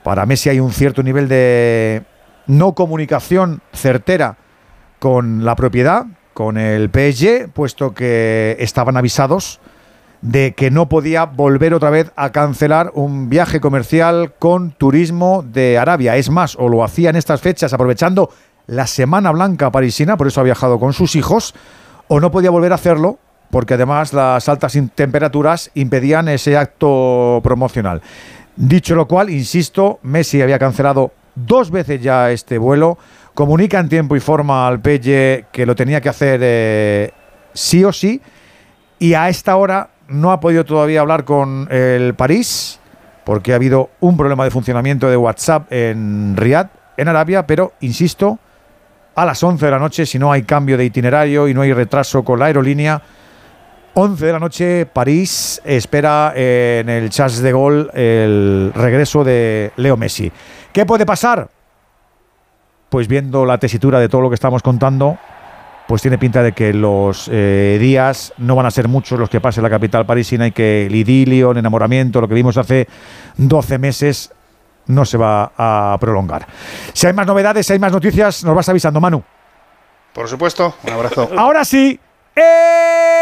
Para 0.06 0.28
Messi 0.28 0.50
hay 0.50 0.60
un 0.60 0.72
cierto 0.72 1.02
nivel 1.02 1.28
de 1.28 2.04
no 2.46 2.76
comunicación 2.76 3.64
certera 3.74 4.38
con 5.00 5.44
la 5.44 5.56
propiedad, 5.56 6.06
con 6.36 6.60
el 6.60 6.92
PSG, 6.92 7.50
puesto 7.52 7.96
que 7.96 8.56
estaban 8.60 8.98
avisados 8.98 9.60
de 10.22 10.54
que 10.54 10.70
no 10.70 10.90
podía 10.90 11.26
volver 11.26 11.74
otra 11.74 11.90
vez 11.90 12.12
a 12.16 12.32
cancelar 12.32 12.92
un 12.94 13.30
viaje 13.30 13.60
comercial 13.60 14.36
con 14.38 14.74
turismo 14.74 15.44
de 15.44 15.80
Arabia. 15.80 16.18
Es 16.18 16.30
más, 16.30 16.56
o 16.56 16.70
lo 16.70 16.84
hacía 16.84 17.10
en 17.10 17.16
estas 17.16 17.42
fechas 17.42 17.74
aprovechando 17.74 18.30
la 18.68 18.86
Semana 18.86 19.32
Blanca 19.32 19.72
parisina, 19.72 20.18
por 20.18 20.28
eso 20.28 20.40
ha 20.40 20.44
viajado 20.44 20.80
con 20.80 20.94
sus 20.94 21.16
hijos, 21.16 21.56
o 22.10 22.20
no 22.20 22.30
podía 22.30 22.52
volver 22.52 22.74
a 22.74 22.76
hacerlo 22.76 23.18
porque 23.50 23.76
además 23.76 24.14
las 24.14 24.50
altas 24.50 24.78
temperaturas 24.94 25.72
impedían 25.74 26.28
ese 26.28 26.58
acto 26.58 27.40
promocional. 27.44 28.02
Dicho 28.56 28.96
lo 28.96 29.08
cual, 29.08 29.30
insisto, 29.30 30.00
Messi 30.04 30.42
había 30.42 30.58
cancelado 30.58 31.12
dos 31.36 31.72
veces 31.72 32.02
ya 32.02 32.32
este 32.32 32.58
vuelo, 32.58 32.98
comunica 33.34 33.80
en 33.80 33.90
tiempo 33.90 34.16
y 34.16 34.22
forma 34.22 34.66
al 34.68 34.80
Pelle 34.80 35.46
que 35.52 35.66
lo 35.66 35.76
tenía 35.76 36.00
que 36.00 36.08
hacer 36.08 36.40
eh, 36.42 37.12
sí 37.54 37.84
o 37.84 37.92
sí, 37.92 38.22
y 38.98 39.14
a 39.14 39.28
esta 39.28 39.58
hora 39.58 39.90
no 40.08 40.32
ha 40.32 40.40
podido 40.40 40.64
todavía 40.64 41.02
hablar 41.02 41.26
con 41.26 41.68
el 41.70 42.14
París, 42.14 42.80
porque 43.26 43.52
ha 43.52 43.56
habido 43.56 43.90
un 44.00 44.16
problema 44.16 44.46
de 44.46 44.52
funcionamiento 44.52 45.10
de 45.10 45.18
WhatsApp 45.18 45.72
en 45.72 46.38
Riyadh, 46.38 46.70
en 46.96 47.10
Arabia, 47.10 47.46
pero, 47.46 47.74
insisto, 47.82 48.40
a 49.16 49.26
las 49.26 49.44
11 49.44 49.66
de 49.66 49.72
la 49.72 49.80
noche, 49.80 50.06
si 50.06 50.18
no 50.18 50.32
hay 50.32 50.44
cambio 50.44 50.78
de 50.78 50.86
itinerario 50.86 51.48
y 51.50 51.54
no 51.54 51.62
hay 51.62 51.74
retraso 51.74 52.24
con 52.24 52.40
la 52.40 52.46
aerolínea, 52.46 53.02
11 53.98 54.26
de 54.26 54.32
la 54.34 54.40
noche, 54.40 54.86
París 54.86 55.62
espera 55.64 56.34
en 56.36 56.90
el 56.90 57.10
Charles 57.10 57.42
de 57.42 57.52
Gaulle 57.54 57.88
el 57.94 58.74
regreso 58.76 59.24
de 59.24 59.72
Leo 59.78 59.96
Messi. 59.96 60.30
¿Qué 60.74 60.86
puede 60.86 61.06
pasar? 61.06 61.48
Pues 62.90 63.08
viendo 63.08 63.46
la 63.46 63.58
tesitura 63.58 63.98
de 64.02 64.10
todo 64.10 64.20
lo 64.20 64.30
que 64.30 64.36
estamos 64.36 64.62
contando, 64.62 65.18
pues 65.88 66.02
tiene 66.02 66.18
pinta 66.18 66.44
de 66.44 66.52
que 66.52 66.74
los 66.74 67.30
eh, 67.32 67.78
días 67.80 68.34
no 68.38 68.58
van 68.58 68.66
a 68.66 68.72
ser 68.72 68.90
muchos 68.90 69.18
los 69.18 69.30
que 69.30 69.40
pase 69.40 69.62
en 69.62 69.64
la 69.64 69.70
capital 69.70 70.06
parisina 70.06 70.46
y 70.46 70.52
que 70.52 70.88
el 70.88 70.96
idilio, 70.96 71.52
el 71.52 71.58
enamoramiento, 71.58 72.20
lo 72.20 72.28
que 72.28 72.36
vimos 72.36 72.58
hace 72.58 72.90
12 73.38 73.78
meses, 73.78 74.30
no 74.88 75.06
se 75.06 75.18
va 75.18 75.54
a 75.58 75.96
prolongar. 76.02 76.46
Si 76.92 77.08
hay 77.08 77.14
más 77.14 77.26
novedades, 77.26 77.66
si 77.66 77.72
hay 77.72 77.80
más 77.80 77.94
noticias, 77.94 78.44
nos 78.44 78.54
vas 78.54 78.68
avisando, 78.68 79.00
Manu. 79.00 79.24
Por 80.12 80.28
supuesto, 80.28 80.76
un 80.84 80.92
abrazo. 80.92 81.30
Ahora 81.38 81.64
sí, 81.64 81.98
¡El 82.36 83.15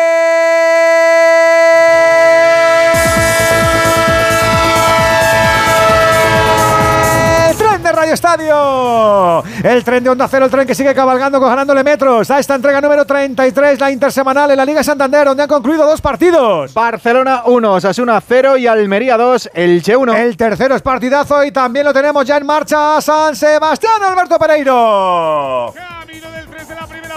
Estadio! 8.14 9.43
El 9.64 9.83
tren 9.83 10.03
de 10.03 10.09
Onda 10.09 10.27
Cero, 10.27 10.45
el 10.45 10.51
tren 10.51 10.67
que 10.67 10.75
sigue 10.75 10.93
cabalgando, 10.93 11.40
ganándole 11.40 11.83
metros 11.83 12.30
a 12.30 12.40
esta 12.40 12.56
entrega 12.56 12.80
número 12.80 13.06
33, 13.06 13.80
la 13.80 13.92
intersemanal 13.92 14.51
en 14.51 14.58
la 14.58 14.66
Liga 14.66 14.83
Santander, 14.83 15.25
donde 15.25 15.43
han 15.43 15.50
concluido 15.50 15.85
dos 15.85 16.00
partidos. 16.00 16.74
Barcelona 16.74 17.43
1, 17.45 17.74
Osasuna 17.74 18.22
0 18.22 18.58
y 18.58 18.67
Almería 18.67 19.17
2, 19.17 19.50
el 19.53 19.82
Che 19.82 19.95
1. 19.95 20.14
El 20.14 20.38
tercero 20.38 20.75
es 20.75 20.82
partidazo 20.82 21.43
y 21.43 21.51
también 21.51 21.85
lo 21.85 21.93
tenemos 21.93 22.25
ya 22.25 22.38
en 22.38 22.45
marcha 22.45 23.01
San 23.01 23.35
Sebastián, 23.35 24.01
Alberto 24.08 24.38
Pereiro. 24.38 25.74
La 25.75 26.03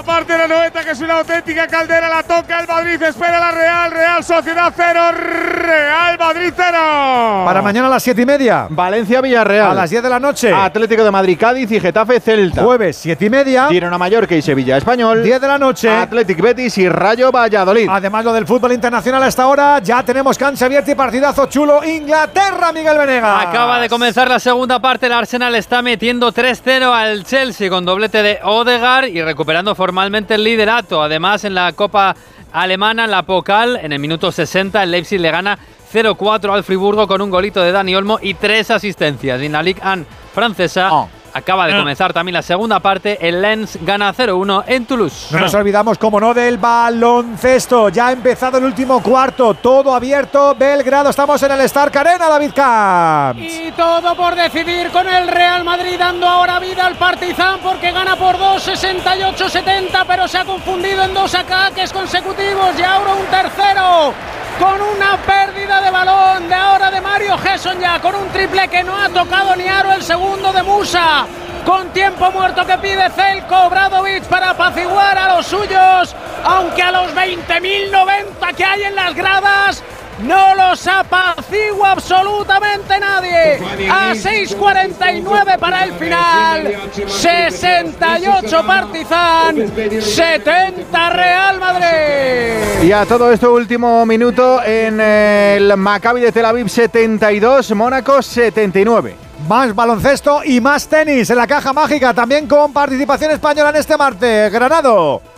parte 0.04 0.32
de 0.32 0.38
la 0.38 0.48
noveta 0.48 0.84
que 0.84 0.90
es 0.90 1.00
una 1.00 1.18
auténtica 1.18 1.66
caldera, 1.66 2.08
la 2.08 2.22
toca 2.22 2.60
el 2.60 2.66
Madrid, 2.66 3.02
espera 3.02 3.40
la 3.40 3.50
Real, 3.50 3.90
Real 3.90 4.24
Sociedad 4.24 4.72
0, 4.74 5.00
Real 5.12 6.18
Madrid 6.18 6.52
0. 6.54 7.44
Para 7.44 7.62
mañana 7.62 7.86
a 7.86 7.90
las 7.90 8.02
7 8.02 8.22
y 8.22 8.26
media. 8.26 8.66
Valencia 8.70 9.20
Villarreal. 9.20 9.70
A 9.70 9.74
las 9.74 9.90
10 9.90 10.02
de 10.02 10.08
la 10.08 10.20
noche. 10.20 10.52
Atlético 10.52 11.04
de 11.04 11.10
Madrid 11.10 11.38
Cádiz 11.38 11.70
y 11.70 11.80
Getafe 11.80 12.20
Celta. 12.20 12.62
Jueves 12.62 12.96
7 12.96 13.24
y 13.24 13.30
media. 13.30 13.68
Girona 13.68 13.98
Mallorca 13.98 14.34
y 14.34 14.42
Sevilla 14.42 14.76
Español. 14.76 15.22
10 15.22 15.40
de 15.40 15.48
la 15.48 15.58
noche. 15.58 15.90
Atlético 15.90 16.42
Betis 16.42 16.78
y 16.78 16.88
Rayo 16.88 17.30
Valladolid. 17.30 17.88
Además 17.90 18.24
lo 18.24 18.32
del 18.32 18.46
fútbol 18.46 18.72
internacional 18.72 19.22
a 19.22 19.28
esta 19.28 19.46
hora, 19.46 19.78
ya 19.80 20.02
tenemos 20.02 20.36
cancha 20.38 20.66
abierta 20.66 20.90
y 20.90 20.94
partidazo 20.94 21.46
chulo. 21.46 21.84
Inglaterra, 21.84 22.72
Miguel 22.72 22.98
Venegas. 22.98 23.46
Acaba 23.46 23.80
de 23.80 23.88
comenzar 23.88 24.28
la 24.28 24.38
segunda 24.38 24.80
parte, 24.80 25.06
el 25.06 25.12
Arsenal 25.12 25.54
está 25.54 25.82
metiendo 25.82 26.32
3-0 26.32 26.92
al 26.92 27.24
Chelsea 27.24 27.70
con 27.70 27.84
doblete 27.84 28.22
de 28.22 28.40
Odegaard 28.42 29.08
y 29.08 29.22
recuperando 29.22 29.74
formalmente 29.86 30.34
el 30.34 30.42
liderato. 30.42 31.00
Además, 31.00 31.44
en 31.44 31.54
la 31.54 31.72
Copa 31.72 32.16
Alemana, 32.50 33.06
la 33.06 33.22
Pokal, 33.22 33.76
en 33.76 33.92
el 33.92 34.00
minuto 34.00 34.32
60, 34.32 34.82
el 34.82 34.90
Leipzig 34.90 35.20
le 35.20 35.30
gana 35.30 35.56
0-4 35.92 36.52
al 36.52 36.64
Friburgo 36.64 37.06
con 37.06 37.22
un 37.22 37.30
golito 37.30 37.62
de 37.62 37.70
Dani 37.70 37.94
Olmo 37.94 38.18
y 38.20 38.34
tres 38.34 38.72
asistencias. 38.72 39.40
Y 39.40 39.46
en 39.46 39.52
la 39.52 39.62
Ligue 39.62 39.80
1 39.84 40.04
francesa. 40.34 40.92
Oh. 40.92 41.08
Acaba 41.36 41.66
de 41.66 41.74
Ah. 41.74 41.78
comenzar 41.78 42.14
también 42.14 42.32
la 42.32 42.40
segunda 42.42 42.80
parte. 42.80 43.18
El 43.20 43.42
Lens 43.42 43.78
gana 43.82 44.10
0-1 44.14 44.64
en 44.66 44.86
Toulouse. 44.86 45.28
No 45.32 45.40
nos 45.40 45.52
olvidamos, 45.54 45.98
como 45.98 46.18
no, 46.18 46.32
del 46.32 46.56
baloncesto. 46.56 47.90
Ya 47.90 48.06
ha 48.08 48.12
empezado 48.12 48.56
el 48.56 48.64
último 48.64 49.02
cuarto, 49.02 49.52
todo 49.54 49.94
abierto. 49.94 50.54
Belgrado, 50.54 51.10
estamos 51.10 51.42
en 51.42 51.52
el 51.52 51.60
Stark 51.60 51.96
Arena, 51.98 52.28
David 52.30 52.52
Camps. 52.54 53.42
Y 53.42 53.70
todo 53.72 54.14
por 54.16 54.34
decidir 54.34 54.90
con 54.90 55.06
el 55.08 55.28
Real 55.28 55.62
Madrid 55.62 55.96
dando 55.98 56.26
ahora 56.26 56.58
vida 56.58 56.86
al 56.86 56.94
Partizan 56.96 57.58
porque 57.60 57.92
gana 57.92 58.16
por 58.16 58.38
2, 58.38 58.62
68-70, 58.66 60.04
pero 60.06 60.26
se 60.28 60.38
ha 60.38 60.44
confundido 60.46 61.04
en 61.04 61.12
dos 61.12 61.34
ataques 61.34 61.92
consecutivos 61.92 62.70
y 62.78 62.82
ahora 62.82 63.12
un 63.12 63.26
tercero 63.26 64.14
con 64.58 64.80
una 64.80 65.18
pérdida 65.18 65.82
de 65.82 65.90
balón 65.90 66.48
de 66.48 66.54
ahora 66.54 66.90
de 66.90 66.98
Mario 67.02 67.36
Gesson 67.36 67.78
ya 67.78 68.00
con 68.00 68.14
un 68.14 68.26
triple 68.28 68.66
que 68.68 68.82
no 68.82 68.96
ha 68.96 69.10
tocado 69.10 69.54
ni 69.54 69.68
aro 69.68 69.92
el 69.92 70.02
segundo 70.02 70.50
de 70.50 70.62
Musa. 70.62 71.25
Con 71.64 71.88
tiempo 71.88 72.30
muerto 72.30 72.64
que 72.64 72.78
pide 72.78 73.10
Zelko 73.10 73.68
Bradovic 73.68 74.24
para 74.24 74.50
apaciguar 74.50 75.18
a 75.18 75.36
los 75.36 75.46
suyos, 75.46 76.14
aunque 76.44 76.82
a 76.82 76.92
los 76.92 77.12
20.090 77.14 78.54
que 78.54 78.64
hay 78.64 78.84
en 78.84 78.94
las 78.94 79.14
gradas 79.14 79.82
no 80.20 80.54
los 80.54 80.86
apacigua 80.86 81.92
absolutamente 81.92 82.98
nadie. 82.98 83.58
A 83.90 84.12
6.49 84.14 85.58
para 85.58 85.84
el 85.84 85.92
final. 85.92 86.74
68 87.06 88.64
Partizan, 88.66 89.72
70 90.00 91.10
Real 91.10 91.60
Madrid. 91.60 92.84
Y 92.84 92.92
a 92.92 93.04
todo 93.04 93.30
esto, 93.30 93.52
último 93.52 94.06
minuto 94.06 94.62
en 94.62 95.00
el 95.00 95.76
Maccabi 95.76 96.20
de 96.20 96.32
Tel 96.32 96.44
Aviv 96.46 96.68
72, 96.68 97.74
Mónaco 97.74 98.22
79. 98.22 99.25
Más 99.48 99.74
baloncesto 99.74 100.42
y 100.44 100.60
más 100.60 100.88
tenis 100.88 101.30
en 101.30 101.36
la 101.36 101.46
caja 101.46 101.72
mágica, 101.72 102.12
también 102.14 102.48
con 102.48 102.72
participación 102.72 103.30
española 103.30 103.70
en 103.70 103.76
este 103.76 103.96
martes. 103.96 104.50
Granado. 104.50 105.35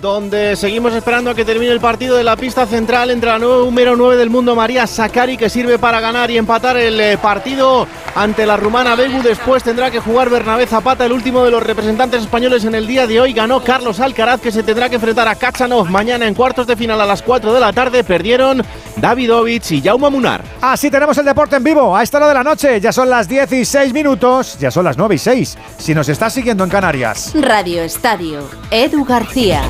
Donde 0.00 0.56
seguimos 0.56 0.94
esperando 0.94 1.30
a 1.30 1.34
que 1.34 1.44
termine 1.44 1.72
el 1.72 1.80
partido 1.80 2.16
de 2.16 2.24
la 2.24 2.36
pista 2.36 2.66
central 2.66 3.10
entre 3.10 3.30
la 3.30 3.38
número 3.38 3.96
9 3.96 4.16
del 4.16 4.30
mundo, 4.30 4.54
María 4.54 4.86
Sakari, 4.86 5.36
que 5.36 5.50
sirve 5.50 5.78
para 5.78 6.00
ganar 6.00 6.30
y 6.30 6.38
empatar 6.38 6.76
el 6.76 7.00
eh, 7.00 7.18
partido 7.18 7.86
ante 8.14 8.46
la 8.46 8.56
rumana 8.56 8.94
Begu. 8.94 9.22
Después 9.22 9.62
tendrá 9.62 9.90
que 9.90 10.00
jugar 10.00 10.30
Bernabé 10.30 10.66
Zapata, 10.66 11.04
el 11.04 11.12
último 11.12 11.44
de 11.44 11.50
los 11.50 11.62
representantes 11.62 12.22
españoles 12.22 12.64
en 12.64 12.74
el 12.74 12.86
día 12.86 13.06
de 13.06 13.20
hoy. 13.20 13.32
Ganó 13.32 13.62
Carlos 13.62 14.00
Alcaraz, 14.00 14.40
que 14.40 14.52
se 14.52 14.62
tendrá 14.62 14.88
que 14.88 14.96
enfrentar 14.96 15.28
a 15.28 15.34
Kachanov 15.34 15.90
mañana 15.90 16.26
en 16.26 16.34
cuartos 16.34 16.66
de 16.66 16.76
final 16.76 17.00
a 17.00 17.06
las 17.06 17.22
4 17.22 17.52
de 17.52 17.60
la 17.60 17.72
tarde. 17.72 18.04
Perdieron 18.04 18.62
Davidovich 18.96 19.72
y 19.72 19.82
Jaume 19.82 20.10
Munar. 20.10 20.42
Así 20.60 20.90
tenemos 20.90 21.16
el 21.18 21.24
deporte 21.24 21.56
en 21.56 21.64
vivo 21.64 21.96
a 21.96 22.02
esta 22.02 22.18
hora 22.18 22.28
de 22.28 22.34
la 22.34 22.44
noche. 22.44 22.80
Ya 22.80 22.92
son 22.92 23.10
las 23.10 23.28
16 23.28 23.92
minutos, 23.92 24.58
ya 24.58 24.70
son 24.70 24.84
las 24.84 24.96
9 24.96 25.14
y 25.14 25.18
6. 25.18 25.58
Si 25.78 25.94
nos 25.94 26.08
estás 26.08 26.32
siguiendo 26.32 26.64
en 26.64 26.70
Canarias. 26.70 27.32
Radio 27.34 27.82
Estadio, 27.82 28.48
Edu 28.70 29.04
García. 29.04 29.62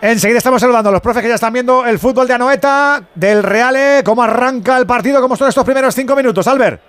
Enseguida 0.00 0.38
estamos 0.38 0.60
saludando 0.60 0.90
a 0.90 0.92
los 0.92 1.00
profes 1.00 1.22
que 1.22 1.28
ya 1.28 1.34
están 1.34 1.52
viendo 1.52 1.84
el 1.84 1.98
fútbol 1.98 2.28
de 2.28 2.34
Anoeta, 2.34 3.02
del 3.16 3.42
Reale, 3.42 4.02
cómo 4.04 4.22
arranca 4.22 4.76
el 4.76 4.86
partido, 4.86 5.20
cómo 5.20 5.34
son 5.36 5.48
estos 5.48 5.64
primeros 5.64 5.94
cinco 5.94 6.14
minutos. 6.14 6.46
Albert. 6.46 6.80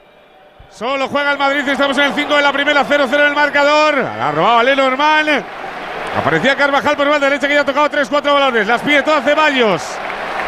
Solo 0.70 1.08
juega 1.08 1.32
el 1.32 1.40
Madrid, 1.40 1.68
estamos 1.68 1.98
en 1.98 2.04
el 2.06 2.14
5 2.14 2.36
de 2.36 2.42
la 2.44 2.54
primera, 2.54 2.86
0-0 2.86 3.14
en 3.16 3.22
el 3.22 3.36
marcador. 3.36 3.98
Ha 3.98 4.32
robado 4.32 4.60
a 4.60 4.64
Lenormand. 4.64 5.44
Aparecía 6.18 6.56
Carvajal 6.56 6.96
por 6.96 7.08
la 7.08 7.20
derecha 7.20 7.48
que 7.48 7.56
ya 7.56 7.62
ha 7.62 7.66
tocado 7.66 7.90
3-4 7.90 8.34
balones. 8.34 8.68
Las 8.68 8.82
pide 8.82 9.02
todas 9.02 9.24
Ceballos. 9.24 9.82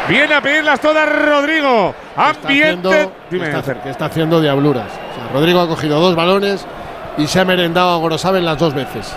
Viene 0.07 0.35
a 0.35 0.41
pedirlas 0.41 0.79
todas 0.79 1.09
Rodrigo. 1.09 1.95
Ambiente. 2.15 3.09
Dime, 3.29 3.49
está, 3.49 3.81
que 3.81 3.89
está 3.89 4.05
haciendo 4.05 4.39
diabluras. 4.39 4.91
Rodrigo 5.33 5.59
ha 5.59 5.67
cogido 5.67 5.99
dos 5.99 6.15
balones 6.15 6.65
y 7.17 7.25
se 7.25 7.39
ha 7.39 7.45
merendado 7.45 7.89
a 7.89 7.97
Gorosaben 7.97 8.45
las 8.45 8.57
dos 8.59 8.73
veces. 8.73 9.11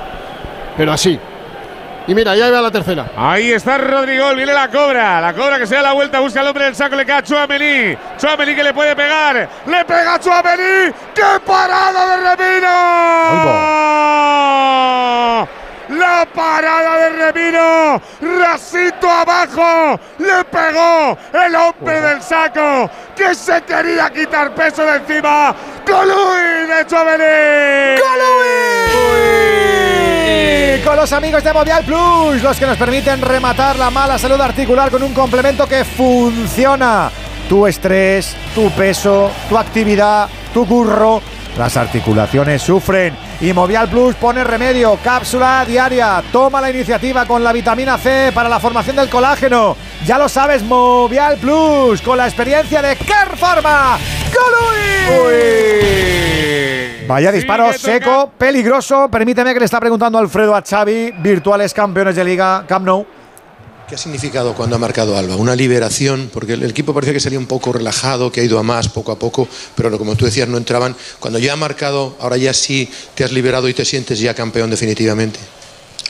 Pero 0.76 0.92
así, 0.92 1.20
y 2.07 2.15
mira, 2.15 2.36
ya 2.36 2.50
va 2.50 2.60
la 2.60 2.70
tercera. 2.70 3.07
Ahí 3.16 3.50
está 3.50 3.78
Rodrigo, 3.78 4.34
viene 4.34 4.52
la 4.52 4.68
cobra. 4.68 5.23
La 5.23 5.33
cobra 5.33 5.58
que 5.58 5.66
se 5.66 5.74
da 5.74 5.83
la 5.83 5.92
vuelta, 5.92 6.20
busca 6.20 6.41
al 6.41 6.49
hombre 6.49 6.66
del 6.66 6.76
saco, 6.76 6.97
le 6.97 7.07
cae 7.07 7.18
a 7.18 7.23
Chouameni. 7.23 7.97
Chouameni 8.18 8.55
que 8.55 8.62
le 8.62 8.74
puede 8.74 8.94
pegar. 8.94 9.49
Le 9.66 9.84
pega 9.86 10.15
a 10.15 10.20
Chouameni. 10.20 10.92
¡Qué 11.15 11.41
parada 11.47 12.16
de 12.16 12.36
Remino! 12.36 12.68
La 15.89 16.26
parada 16.26 16.97
de 16.99 17.10
Remino. 17.10 18.02
Rasito 18.39 19.10
abajo. 19.10 19.99
Le 20.18 20.44
pegó 20.44 21.16
el 21.33 21.55
hombre 21.55 22.00
del 22.02 22.23
saco 22.23 22.91
que 23.16 23.34
se 23.34 23.62
quería 23.62 24.10
quitar 24.10 24.55
peso 24.55 24.84
de 24.84 24.97
encima. 24.97 25.55
¡Colui 25.86 26.66
de 26.66 26.86
Chouameni! 26.86 28.02
Con 30.85 30.97
los 30.97 31.12
amigos 31.12 31.43
de 31.43 31.53
Movial 31.53 31.85
Plus, 31.85 32.43
los 32.43 32.59
que 32.59 32.67
nos 32.67 32.77
permiten 32.77 33.20
rematar 33.20 33.77
la 33.77 33.91
mala 33.91 34.19
salud 34.19 34.41
articular 34.41 34.91
con 34.91 35.03
un 35.03 35.15
complemento 35.15 35.67
que 35.67 35.85
funciona. 35.85 37.11
Tu 37.49 37.67
estrés, 37.67 38.36
tu 38.55 38.70
peso, 38.70 39.31
tu 39.49 39.57
actividad, 39.57 40.28
tu 40.53 40.67
curro, 40.67 41.23
las 41.59 41.77
articulaciones 41.77 42.62
sufren 42.62 43.17
y 43.41 43.53
Movial 43.53 43.89
Plus 43.89 44.17
pone 44.17 44.43
remedio, 44.43 44.99
cápsula 45.03 45.65
diaria. 45.67 46.23
Toma 46.33 46.61
la 46.61 46.70
iniciativa 46.70 47.27
con 47.27 47.44
la 47.44 47.53
vitamina 47.53 47.97
C 47.97 48.33
para 48.35 48.49
la 48.49 48.59
formación 48.59 48.97
del 48.97 49.09
colágeno. 49.09 49.77
Ya 50.05 50.19
lo 50.19 50.28
sabes, 50.28 50.62
Movial 50.62 51.36
Plus, 51.36 52.03
con 52.03 52.19
la 52.19 52.27
experiencia 52.27 52.83
de 52.83 52.97
Care 52.97 53.36
Pharma. 53.36 53.99
Vaya 57.07 57.31
disparo 57.33 57.73
seco, 57.73 58.33
peligroso. 58.39 59.08
Permíteme 59.10 59.52
que 59.52 59.58
le 59.58 59.65
está 59.66 59.81
preguntando 59.81 60.18
Alfredo 60.18 60.55
a 60.55 60.62
Xavi, 60.62 61.12
virtuales 61.18 61.74
campeones 61.74 62.16
de 62.16 62.24
liga, 62.24 62.65
Camp 62.66 62.86
Nou. 62.86 63.07
¿Qué 63.89 63.97
ha 63.97 63.99
significado 63.99 64.55
cuando 64.55 64.76
ha 64.76 64.78
marcado 64.78 65.18
Alba? 65.18 65.36
Una 65.36 65.55
liberación, 65.55 66.31
porque 66.33 66.55
el 66.55 66.62
equipo 66.62 66.94
parecía 66.94 67.12
que 67.12 67.20
salía 67.20 67.39
un 67.39 67.47
poco 67.47 67.73
relajado, 67.73 68.33
que 68.33 68.41
ha 68.41 68.44
ido 68.44 68.58
a 68.58 68.62
más 68.62 68.89
poco 68.89 69.12
a 69.12 69.18
poco, 69.18 69.47
pero 69.74 69.99
como 69.99 70.16
tú 70.16 70.24
decías, 70.24 70.49
no 70.49 70.57
entraban. 70.57 70.97
Cuando 71.20 71.39
ya 71.39 71.52
ha 71.52 71.57
marcado, 71.57 72.16
ahora 72.20 72.39
ya 72.39 72.55
sí 72.55 72.91
te 73.15 73.24
has 73.24 73.33
liberado 73.33 73.68
y 73.68 73.74
te 73.74 73.84
sientes 73.84 74.20
ya 74.20 74.33
campeón 74.33 74.70
definitivamente. 74.70 75.39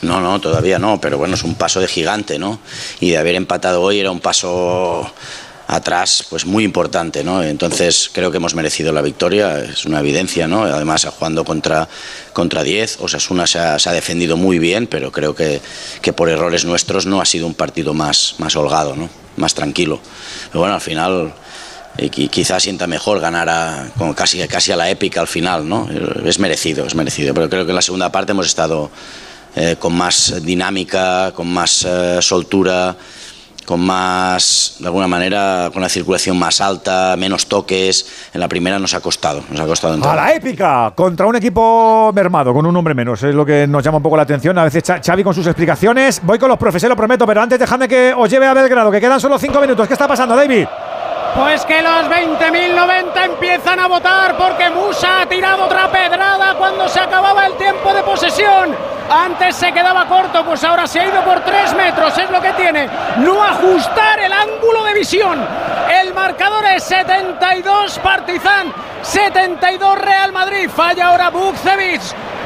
No, 0.03 0.21
no, 0.21 0.41
todavía 0.41 0.79
no, 0.79 1.01
pero 1.01 1.19
bueno, 1.19 1.35
es 1.35 1.43
un 1.43 1.57
paso 1.57 1.81
de 1.81 1.89
gigante, 1.89 2.39
¿no? 2.39 2.61
Y 3.01 3.11
de 3.11 3.19
haber 3.19 3.35
empatado 3.35 3.83
hoy 3.83 3.99
era 3.99 4.11
un 4.11 4.21
paso 4.21 5.11
atrás 5.67 6.27
pues 6.29 6.45
muy 6.45 6.65
importante 6.65 7.25
¿no? 7.25 7.43
entonces 7.43 8.11
creo 8.13 8.31
que 8.31 8.37
hemos 8.37 8.55
merecido 8.55 8.93
la 8.93 9.01
victoria 9.01 9.61
es 9.61 9.87
una 9.87 10.01
evidencia 10.01 10.47
¿no? 10.47 10.65
además 10.65 11.07
jugando 11.07 11.45
contra 11.45 11.89
contra 12.33 12.63
10 12.63 12.99
Osasuna 13.01 13.47
se 13.47 13.59
ha, 13.59 13.93
defendido 13.93 14.37
muy 14.37 14.59
bien 14.59 14.87
pero 14.87 15.11
creo 15.11 15.35
que, 15.35 15.61
que, 16.03 16.13
por 16.13 16.29
errores 16.29 16.65
nuestros 16.65 17.07
no 17.07 17.21
ha 17.21 17.25
sido 17.25 17.47
un 17.47 17.55
partido 17.55 17.95
más, 17.95 18.35
más 18.39 18.57
holgado 18.57 18.95
¿no? 18.95 19.09
más 19.37 19.55
tranquilo 19.55 20.01
pero 20.49 20.61
bueno 20.61 20.75
al 20.75 20.81
final 20.81 21.35
y 21.97 22.29
quizás 22.29 22.65
sienta 22.65 22.87
mejor 22.87 23.21
ganar 23.21 23.49
a, 23.49 23.89
casi, 24.17 24.47
casi 24.49 24.73
a 24.73 24.77
la 24.77 24.91
épica 24.91 25.21
al 25.21 25.29
final 25.29 25.69
¿no? 25.69 25.89
es 26.25 26.39
merecido 26.39 26.85
es 26.87 26.95
merecido 26.95 27.33
pero 27.33 27.49
creo 27.49 27.65
que 27.65 27.71
en 27.71 27.77
la 27.77 27.83
segunda 27.83 28.13
parte 28.13 28.33
hemos 28.33 28.47
estado 28.47 28.91
eh, 29.57 29.77
con 29.79 29.95
más 29.95 30.43
dinámica 30.43 31.33
con 31.35 31.47
más 31.47 31.87
eh, 31.89 32.19
soltura 32.21 32.97
con 33.65 33.81
más, 33.81 34.77
de 34.79 34.87
alguna 34.87 35.09
manera, 35.09 35.71
con 35.73 35.83
la 35.83 35.89
circulación 35.89 36.39
más 36.39 36.61
alta, 36.61 37.17
menos 37.17 37.47
toques. 37.47 38.07
En 38.33 38.41
la 38.41 38.49
primera 38.49 38.79
nos 38.79 38.95
ha 38.95 39.01
costado, 39.01 39.43
nos 39.51 39.61
ha 39.61 39.67
costado. 39.67 40.11
A 40.11 40.15
la 40.15 40.35
épica, 40.35 40.93
contra 40.95 41.27
un 41.27 41.37
equipo 41.37 42.13
mermado, 42.15 42.53
con 42.53 42.67
un 42.67 42.77
hombre 42.77 42.95
menos, 42.95 43.23
es 43.23 43.35
lo 43.35 43.45
que 43.45 43.67
nos 43.67 43.83
llama 43.83 43.99
un 43.99 44.03
poco 44.03 44.17
la 44.17 44.23
atención. 44.23 44.57
A 44.59 44.65
veces 44.65 44.85
Xavi 45.05 45.23
con 45.23 45.35
sus 45.35 45.47
explicaciones. 45.47 46.21
Voy 46.23 46.39
con 46.39 46.49
los 46.49 46.59
profes, 46.59 46.83
lo 46.85 46.97
prometo, 46.97 47.27
pero 47.27 47.41
antes 47.41 47.59
dejadme 47.59 47.89
que 47.89 48.15
os 48.17 48.31
lleve 48.31 48.47
a 48.47 48.55
Belgrado, 48.55 48.91
que 48.91 49.01
quedan 49.01 49.21
solo 49.21 49.39
cinco 49.39 49.61
minutos. 49.61 49.87
¿Qué 49.87 49.95
está 49.95 50.07
pasando, 50.07 50.37
David? 50.37 50.67
Pues 51.35 51.65
que 51.65 51.83
los 51.83 52.09
20.090 52.09 53.25
empiezan 53.25 53.81
a 53.81 53.89
votar 53.89 54.37
porque 54.37 54.71
Musa 54.71 55.23
ha 55.23 55.27
tirado 55.27 55.65
otra 55.65 55.91
pedrada 55.91 56.55
cuando 56.55 56.89
se 56.89 57.01
acababa 57.01 57.47
el 57.47 57.55
tiempo 57.55 57.93
de 57.93 58.05
posesión. 58.05 58.75
Antes 59.11 59.57
se 59.57 59.73
quedaba 59.73 60.07
corto, 60.07 60.45
pues 60.45 60.63
ahora 60.63 60.87
se 60.87 61.01
ha 61.01 61.07
ido 61.07 61.23
por 61.25 61.41
3 61.41 61.75
metros, 61.75 62.17
es 62.17 62.31
lo 62.31 62.41
que 62.41 62.53
tiene. 62.53 62.89
No 63.19 63.43
ajustar 63.43 64.21
el 64.21 64.33
ángulo 64.33 64.85
de 64.85 64.95
visión. 64.95 65.45
El 66.01 66.15
marcador 66.15 66.65
es 66.67 66.85
72 66.85 67.99
Partizan, 67.99 68.73
72 69.03 69.99
Real 69.99 70.33
Madrid. 70.33 70.71
Falla 70.71 71.09
ahora 71.09 71.31
Bukcevic. 71.31 72.01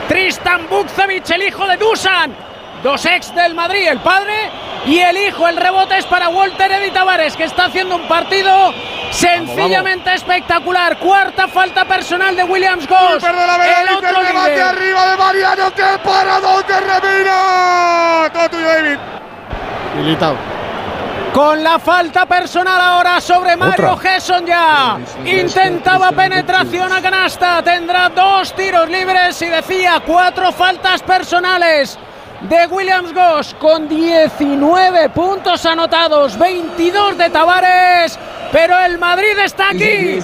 Tristan 0.09 0.67
Bukcevic, 0.69 1.29
el 1.31 1.43
hijo 1.43 1.67
de 1.67 1.77
Dusan. 1.77 2.35
Dos 2.83 3.05
ex 3.07 3.35
del 3.35 3.55
Madrid, 3.55 3.89
el 3.89 3.99
padre 3.99 4.51
y 4.87 4.99
el 5.01 5.17
hijo. 5.17 5.49
El 5.49 5.57
rebote 5.57 5.99
es 5.99 6.07
para 6.07 6.29
Walter 6.29 6.71
Eddy 6.71 6.91
Tavares, 6.91 7.37
que 7.37 7.45
está 7.45 7.65
haciendo 7.65 7.97
un 7.97 8.07
partido 8.07 8.73
sencillamente 9.11 10.15
espectacular. 10.15 10.99
Cuarta 10.99 11.49
falta 11.49 11.85
personal 11.85 12.37
de 12.37 12.45
Williams 12.45 12.87
Goss. 12.87 13.23
el 13.25 13.97
otro 13.97 14.19
arriba 14.69 15.11
de 15.11 15.17
Mariano. 15.17 15.75
¡Qué 15.75 15.99
paradón 16.05 16.65
de 16.69 16.81
Remino! 16.81 18.31
Todo 18.33 18.49
tuyo, 18.51 18.69
David. 18.69 18.99
Militado. 19.97 20.37
Con 21.35 21.63
la 21.63 21.79
falta 21.79 22.27
personal 22.27 22.81
ahora 22.81 23.21
sobre 23.21 23.57
Mario 23.57 23.97
Gesson 23.97 24.47
ya. 24.47 24.99
Intentaba 25.25 26.13
penetración 26.13 26.93
a 26.93 27.03
canasta. 27.03 27.63
Tendrá 27.63 28.09
dos 28.09 28.55
tiros 28.55 28.89
libres 28.89 29.41
y 29.43 29.47
decía 29.47 30.01
cuatro 30.07 30.53
faltas 30.53 31.03
personales 31.03 31.99
de 32.43 32.67
Williams 32.67 33.13
Goss 33.13 33.55
con 33.59 33.89
19 33.89 35.09
puntos 35.11 35.65
anotados, 35.67 36.39
22 36.39 37.19
de 37.19 37.31
Tavares. 37.31 38.19
Pero 38.51 38.79
el 38.81 38.99
Madrid 38.99 39.37
está 39.45 39.71
aquí, 39.71 40.21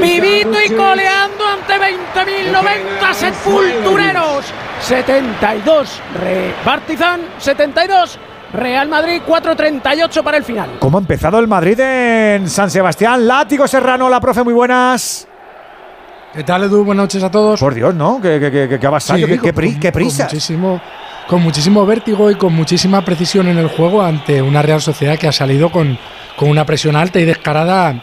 vivito 0.00 0.56
y 0.66 0.74
coleando 0.74 1.46
ante 1.46 1.74
20.090 1.74 3.12
sepultureros. 3.12 4.46
72 4.80 6.00
Re 6.20 6.54
Partizan, 6.64 7.20
72 7.38 8.18
Real 8.52 8.88
Madrid 8.88 9.20
4.38 9.26 10.22
para 10.22 10.38
el 10.38 10.44
final. 10.44 10.70
¿Cómo 10.80 10.98
ha 10.98 11.00
empezado 11.00 11.38
el 11.38 11.46
Madrid 11.46 11.78
en 11.78 12.48
San 12.48 12.70
Sebastián? 12.70 13.26
Látigo 13.28 13.68
Serrano, 13.68 14.08
la 14.08 14.20
profe, 14.20 14.42
muy 14.42 14.54
buenas. 14.54 15.28
¿Qué 16.32 16.44
tal, 16.44 16.64
Edu? 16.64 16.84
Buenas 16.84 17.04
noches 17.04 17.22
a 17.22 17.30
todos. 17.30 17.60
Por 17.60 17.74
Dios, 17.74 17.94
¿no? 17.94 18.20
¿Qué, 18.20 18.78
qué, 18.80 18.86
ha 18.86 18.90
pasado? 18.90 19.18
¿Qué, 19.42 19.92
prisa? 19.92 20.24
muchísimo, 20.24 20.80
con 21.28 21.42
muchísimo 21.42 21.84
vértigo 21.84 22.30
y 22.30 22.36
con 22.36 22.54
muchísima 22.54 23.04
precisión 23.04 23.48
en 23.48 23.58
el 23.58 23.68
juego 23.68 24.02
ante 24.02 24.40
una 24.40 24.62
Real 24.62 24.80
Sociedad 24.80 25.18
que 25.18 25.28
ha 25.28 25.32
salido 25.32 25.70
con, 25.70 25.98
con 26.36 26.48
una 26.48 26.64
presión 26.64 26.96
alta 26.96 27.20
y 27.20 27.26
descarada 27.26 28.02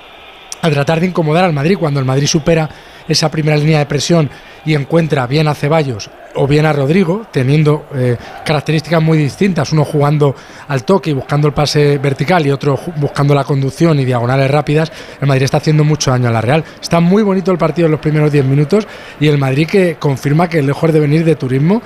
a 0.61 0.69
tratar 0.69 0.99
de 0.99 1.07
incomodar 1.07 1.43
al 1.43 1.51
Madrid. 1.51 1.75
Cuando 1.77 1.99
el 1.99 2.05
Madrid 2.05 2.27
supera 2.27 2.69
esa 3.07 3.29
primera 3.29 3.57
línea 3.57 3.79
de 3.79 3.85
presión 3.85 4.29
y 4.65 4.73
encuentra 4.73 5.27
bien 5.27 5.47
a 5.47 5.53
Ceballos 5.53 6.09
o 6.35 6.47
bien 6.47 6.65
a 6.65 6.73
Rodrigo, 6.73 7.27
teniendo 7.31 7.85
eh, 7.95 8.17
características 8.43 9.01
muy 9.01 9.17
distintas, 9.17 9.71
uno 9.71 9.85
jugando 9.85 10.35
al 10.67 10.83
toque 10.83 11.11
y 11.11 11.13
buscando 11.13 11.47
el 11.47 11.53
pase 11.53 11.97
vertical 11.97 12.45
y 12.45 12.51
otro 12.51 12.77
buscando 12.97 13.33
la 13.33 13.43
conducción 13.43 13.99
y 13.99 14.05
diagonales 14.05 14.51
rápidas, 14.51 14.91
el 15.21 15.27
Madrid 15.27 15.43
está 15.43 15.57
haciendo 15.57 15.83
mucho 15.83 16.11
daño 16.11 16.27
a 16.27 16.31
la 16.31 16.41
Real. 16.41 16.63
Está 16.81 16.99
muy 16.99 17.23
bonito 17.23 17.51
el 17.51 17.57
partido 17.57 17.85
en 17.85 17.91
los 17.91 18.01
primeros 18.01 18.31
10 18.31 18.45
minutos 18.45 18.87
y 19.19 19.27
el 19.27 19.37
Madrid 19.37 19.67
que 19.67 19.95
confirma 19.95 20.49
que 20.49 20.61
lejos 20.61 20.91
de 20.91 20.99
venir 20.99 21.23
de 21.23 21.35
turismo 21.35 21.81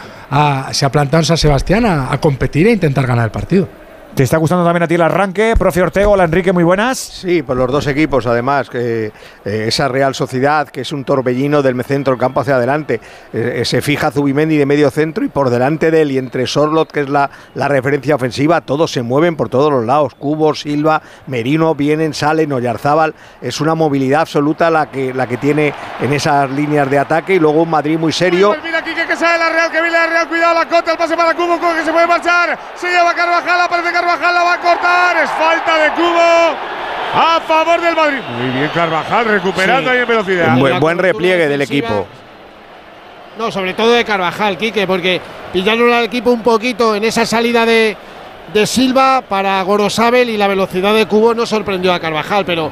se 0.72 0.86
ha 0.86 0.92
plantado 0.92 1.22
en 1.22 1.26
San 1.26 1.38
Sebastián 1.38 1.86
a, 1.86 2.12
a 2.12 2.20
competir 2.20 2.68
e 2.68 2.72
intentar 2.72 3.06
ganar 3.06 3.26
el 3.26 3.32
partido. 3.32 3.68
¿Te 4.20 4.24
está 4.24 4.36
gustando 4.36 4.66
también 4.66 4.84
a 4.84 4.88
ti 4.90 4.96
el 4.96 5.02
arranque? 5.02 5.54
Profe 5.58 5.82
Ortego, 5.82 6.12
hola 6.12 6.26
Enrique, 6.26 6.52
muy 6.52 6.66
buenas. 6.66 6.98
Sí, 6.98 7.42
por 7.42 7.56
los 7.56 7.72
dos 7.72 7.88
equipos, 7.88 8.28
además, 8.28 8.70
que 8.70 9.14
eh, 9.46 9.66
esa 9.66 9.88
Real 9.88 10.14
Sociedad, 10.14 10.68
que 10.68 10.82
es 10.82 10.92
un 10.92 11.06
torbellino 11.06 11.62
del 11.62 11.82
centro 11.86 12.12
del 12.12 12.20
campo 12.20 12.42
hacia 12.42 12.58
adelante, 12.58 13.00
eh, 13.32 13.62
se 13.64 13.82
fija 13.82 14.12
Zubimendi 14.12 14.58
de 14.58 14.66
medio 14.66 14.92
centro 14.92 15.24
y 15.24 15.30
por 15.30 15.50
delante 15.50 15.90
de 15.90 16.02
él 16.02 16.12
y 16.12 16.18
entre 16.18 16.48
Sorlot, 16.48 16.92
que 16.92 17.00
es 17.00 17.08
la, 17.08 17.30
la 17.54 17.70
referencia 17.70 18.14
ofensiva, 18.14 18.60
todos 18.60 18.92
se 18.92 19.04
mueven 19.04 19.38
por 19.38 19.48
todos 19.48 19.72
los 19.72 19.86
lados. 19.86 20.16
Cubo, 20.16 20.54
Silva, 20.54 21.02
Merino, 21.28 21.74
vienen, 21.74 22.14
salen, 22.14 22.52
Oyarzábal. 22.52 23.16
Es 23.42 23.62
una 23.62 23.74
movilidad 23.74 24.20
absoluta 24.20 24.70
la 24.70 24.92
que, 24.92 25.14
la 25.14 25.28
que 25.28 25.38
tiene 25.38 25.74
en 26.02 26.12
esas 26.12 26.52
líneas 26.52 26.90
de 26.90 27.00
ataque 27.00 27.36
y 27.36 27.40
luego 27.40 27.62
un 27.62 27.70
Madrid 27.70 27.98
muy 27.98 28.12
serio. 28.12 28.54
Mira 28.62 28.80
aquí 28.80 28.90
que 28.94 29.16
sale 29.16 29.40
la 29.40 29.50
Real, 29.50 29.72
que 29.72 29.82
viene 29.82 29.98
la 29.98 30.08
Real, 30.08 30.28
cuidado 30.28 30.56
la 30.56 30.68
cota, 30.68 30.92
el 30.92 30.98
pase 30.98 31.16
para 31.16 31.34
Cubo, 31.34 31.58
que 31.58 31.86
se 31.86 31.92
puede 31.94 32.06
marchar. 32.06 32.60
Se 32.76 32.90
lleva 32.90 33.14
Carvajal, 33.14 33.62
aparece 33.62 33.94
Carvajal, 33.94 34.09
la 34.18 34.44
va 34.44 34.54
a 34.54 34.60
cortar. 34.60 35.18
Es 35.24 35.30
falta 35.32 35.78
de 35.78 35.90
Cubo 35.92 36.56
a 37.14 37.40
favor 37.48 37.82
del 37.82 37.96
Madrid. 37.96 38.20
Muy 38.38 38.50
bien, 38.52 38.72
Carvajal 38.74 39.26
recuperando 39.26 39.90
Sí. 39.90 39.96
ahí 39.96 40.02
en 40.04 40.08
velocidad. 40.08 40.54
Un 40.54 40.60
buen, 40.60 40.80
buen 40.80 40.98
repliegue 40.98 41.48
del 41.48 41.62
equipo. 41.62 42.08
No, 43.38 43.52
sobre 43.52 43.74
todo 43.74 43.92
de 43.92 44.04
Carvajal, 44.04 44.58
Quique, 44.58 44.86
porque 44.86 45.22
pillaron 45.54 45.92
al 45.94 46.04
equipo 46.06 46.32
un 46.32 46.42
poquito 46.44 46.96
en 46.96 47.04
esa 47.06 47.26
salida 47.26 47.66
de, 47.66 47.96
de 48.54 48.68
Silva 48.68 49.22
para 49.28 49.62
Gorosabel 49.62 50.30
y 50.30 50.38
la 50.38 50.48
velocidad 50.48 50.94
de 50.94 51.06
Cubo 51.06 51.34
no 51.34 51.46
sorprendió 51.46 51.94
a 51.94 52.00
Carvajal, 52.00 52.44
pero 52.46 52.70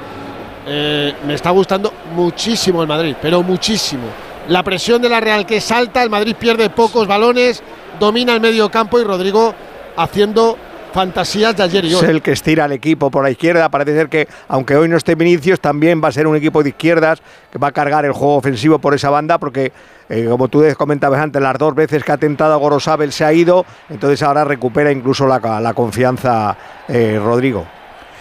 eh, 0.68 1.14
me 1.26 1.36
está 1.36 1.52
gustando 1.52 1.94
muchísimo 2.14 2.82
el 2.82 2.88
Madrid, 2.88 3.16
pero 3.22 3.42
muchísimo. 3.44 4.04
La 4.50 4.62
presión 4.64 5.02
de 5.02 5.08
la 5.10 5.20
Real 5.22 5.46
que 5.46 5.62
salta, 5.62 6.04
el 6.04 6.10
Madrid 6.10 6.36
pierde 6.38 6.70
pocos 6.70 7.08
balones, 7.08 7.64
domina 8.00 8.34
el 8.34 8.42
medio 8.42 8.70
campo 8.70 9.00
y 9.00 9.04
Rodrigo 9.06 9.56
haciendo 9.96 10.58
fantasías 10.94 11.56
de 11.56 11.64
ayer 11.64 11.86
y 11.86 11.94
Es 11.94 12.02
hoy. 12.02 12.10
el 12.10 12.22
que 12.22 12.32
estira 12.32 12.66
al 12.66 12.72
equipo 12.72 13.12
por 13.12 13.24
la 13.24 13.30
izquierda. 13.32 13.70
Parece 13.70 13.96
ser 13.96 14.10
que, 14.10 14.28
aunque 14.48 14.76
hoy 14.76 14.88
no 14.90 14.98
esté 14.98 15.16
Vinicius, 15.16 15.60
también 15.60 16.02
va 16.04 16.08
a 16.08 16.12
ser 16.12 16.28
un 16.28 16.36
equipo 16.36 16.64
de 16.64 16.70
izquierdas 16.70 17.22
que 17.52 17.58
va 17.58 17.68
a 17.68 17.72
cargar 17.72 18.06
el 18.06 18.12
juego 18.14 18.36
ofensivo 18.36 18.80
por 18.80 18.94
esa 18.94 19.10
banda, 19.10 19.38
porque, 19.38 19.72
eh, 20.10 20.26
como 20.30 20.48
tú 20.48 20.64
comentabas 20.78 21.20
antes, 21.22 21.42
las 21.42 21.58
dos 21.58 21.76
veces 21.76 22.04
que 22.04 22.12
ha 22.12 22.18
tentado 22.18 22.54
a 22.54 22.58
Gorosabel 22.58 23.12
se 23.12 23.26
ha 23.26 23.34
ido, 23.34 23.66
entonces 23.90 24.22
ahora 24.24 24.44
recupera 24.44 24.92
incluso 24.92 25.28
la, 25.28 25.40
la 25.60 25.74
confianza 25.74 26.58
eh, 26.88 27.20
Rodrigo. 27.24 27.66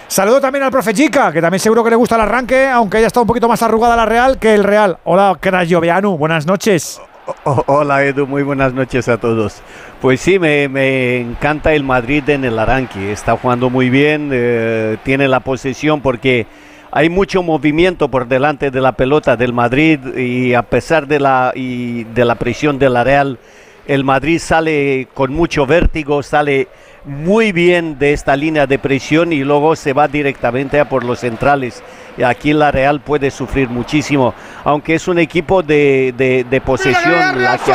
Saludo 0.09 0.41
también 0.41 0.63
al 0.63 0.71
profe 0.71 0.95
Chica, 0.95 1.33
que 1.33 1.41
también 1.41 1.59
seguro 1.59 1.83
que 1.83 1.91
le 1.91 1.97
gusta 1.97 2.15
el 2.15 2.21
arranque, 2.21 2.69
aunque 2.69 2.99
haya 2.99 3.09
estado 3.09 3.23
un 3.23 3.27
poquito 3.29 3.49
más 3.49 3.61
arrugada 3.63 3.97
la 3.97 4.07
Real 4.07 4.39
que 4.39 4.55
el 4.55 4.63
Real. 4.63 4.99
Hola, 5.03 5.37
Crayoveanu, 5.41 6.17
buenas 6.17 6.47
noches. 6.47 7.01
O- 7.27 7.65
Hola 7.67 8.05
Edu, 8.05 8.27
muy 8.27 8.43
buenas 8.43 8.73
noches 8.73 9.09
a 9.09 9.19
todos. 9.19 9.61
Pues 10.01 10.21
sí, 10.21 10.39
me, 10.39 11.17
encanta 11.17 11.75
el 11.75 11.83
Madrid 11.83 12.29
en 12.29 12.45
el 12.45 12.59
arranque. 12.59 13.13
Está 13.13 13.37
jugando 13.37 13.69
muy 13.69 13.91
bien, 13.91 14.31
eh, 14.33 14.97
tiene 15.03 15.27
la 15.27 15.41
posesión 15.41 16.01
porque 16.01 16.47
hay 16.93 17.09
mucho 17.11 17.43
movimiento 17.43 18.09
por 18.09 18.29
delante 18.29 18.71
de 18.71 18.81
la 18.81 18.93
pelota 18.93 19.37
del 19.37 19.53
Madrid 19.53 19.99
y 20.17 20.55
a 20.55 20.63
pesar 20.63 21.09
de 21.09 21.19
la, 21.19 21.53
de 21.55 22.25
la 22.25 22.37
presión 22.37 22.79
de 22.79 22.91
la 22.91 23.03
Real, 23.03 23.39
el 23.87 24.05
Madrid 24.05 24.39
sale 24.41 25.09
con 25.15 25.33
mucho 25.33 25.67
vértigo, 25.67 26.23
sale 26.23 26.69
muy 27.05 27.53
bien 27.53 27.99
de 28.01 28.13
esta 28.13 28.35
línea 28.35 28.67
de 28.67 28.79
presión 28.81 29.33
y 29.33 29.45
luego 29.45 29.77
se 29.77 29.93
va 29.93 30.09
directamente 30.09 30.81
a 30.81 30.89
por 30.89 31.05
los 31.05 31.21
centrales. 31.21 31.83
Y 32.19 32.23
aquí 32.25 32.53
la 32.53 32.71
Real 32.73 33.01
puede 33.01 33.31
sufrir 33.31 33.69
muchísimo, 33.69 34.35
aunque 34.65 34.95
es 34.97 35.07
un 35.07 35.19
equipo 35.19 35.63
de, 35.63 36.13
de- 36.17 36.45
de 36.49 36.61
posesión. 36.61 37.13
la 37.43 37.59
que- 37.59 37.71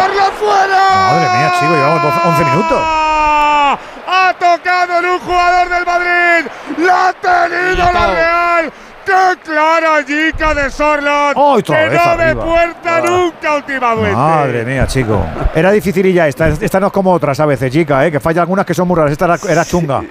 Madre 1.12 1.38
mía, 1.38 1.54
chico, 1.60 1.72
llevamos 1.74 2.04
12 2.04 2.20
11 2.28 2.46
minutos. 2.46 2.80
Ha 4.14 4.34
tocado 4.38 5.00
en 5.00 5.06
un 5.06 5.20
jugador 5.20 5.70
del 5.70 5.86
Madrid. 5.86 6.52
La 6.86 7.08
ha 7.10 7.14
tenido 7.14 7.92
la 7.94 8.08
Real. 8.14 8.74
¡Qué 9.06 9.40
clara 9.44 10.04
Jica 10.06 10.54
de 10.54 10.70
Sorlot! 10.70 11.34
¡Oh, 11.36 11.58
que 11.64 11.74
vez 11.74 11.94
no 11.94 12.18
ve 12.18 12.24
arriba! 12.24 12.46
puerta 12.46 13.02
nunca 13.02 13.56
últimamente. 13.56 14.12
Madre 14.12 14.66
mía, 14.66 14.88
chico. 14.88 15.26
Era 15.56 15.72
difícil 15.72 16.06
y 16.06 16.14
ya 16.14 16.28
esta. 16.28 16.50
Esta 16.50 16.80
no 16.80 16.88
es 16.88 16.94
como 16.94 17.12
otras 17.12 17.40
a 17.40 17.46
veces, 17.46 17.72
chica, 17.72 18.06
¿eh? 18.06 18.12
que 18.12 18.20
falla 18.20 18.42
algunas 18.42 18.66
que 18.66 18.74
son 18.74 18.88
muy 18.88 18.98
raras. 18.98 19.12
Esta 19.12 19.26
era, 19.26 19.38
era 19.50 19.66
chunga. 19.66 20.04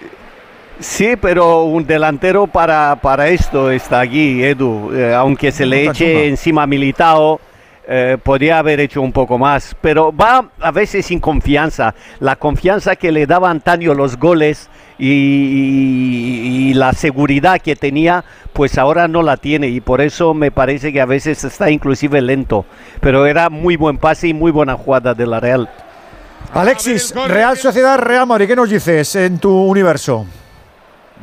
Sí, 0.80 1.14
pero 1.20 1.64
un 1.64 1.86
delantero 1.86 2.46
para, 2.46 2.96
para 2.96 3.28
esto 3.28 3.70
está 3.70 4.00
aquí, 4.00 4.42
Edu. 4.42 4.92
Eh, 4.94 5.14
aunque 5.14 5.52
se 5.52 5.66
le 5.66 5.84
eche 5.84 6.12
chunga. 6.12 6.24
encima 6.24 6.62
a 6.62 6.66
Militao, 6.66 7.40
eh, 7.88 8.16
podría 8.22 8.58
haber 8.58 8.80
hecho 8.80 9.02
un 9.02 9.12
poco 9.12 9.38
más. 9.38 9.74
Pero 9.80 10.12
va 10.14 10.50
a 10.60 10.70
veces 10.70 11.06
sin 11.06 11.20
confianza. 11.20 11.94
La 12.20 12.36
confianza 12.36 12.96
que 12.96 13.12
le 13.12 13.26
daba 13.26 13.50
antaño 13.50 13.94
los 13.94 14.16
goles 14.18 14.68
y, 14.98 15.08
y- 15.10 16.70
y 16.70 16.74
la 16.74 16.92
seguridad 16.92 17.60
que 17.60 17.74
tenía, 17.76 18.24
pues 18.52 18.78
ahora 18.78 19.08
no 19.08 19.22
la 19.22 19.36
tiene. 19.36 19.68
Y 19.68 19.80
por 19.80 20.00
eso 20.00 20.34
me 20.34 20.50
parece 20.50 20.92
que 20.92 21.00
a 21.00 21.06
veces 21.06 21.42
está 21.44 21.70
inclusive 21.70 22.20
lento. 22.20 22.64
Pero 23.00 23.26
era 23.26 23.50
muy 23.50 23.76
buen 23.76 23.98
pase 23.98 24.28
y 24.28 24.34
muy 24.34 24.50
buena 24.52 24.74
jugada 24.76 25.14
de 25.14 25.26
la 25.26 25.40
Real. 25.40 25.68
Alexis, 26.54 27.14
Real 27.28 27.56
Sociedad, 27.56 27.98
Real 27.98 28.26
Madrid, 28.26 28.46
¿qué 28.48 28.56
nos 28.56 28.70
dices 28.70 29.14
en 29.16 29.38
tu 29.38 29.50
universo? 29.66 30.26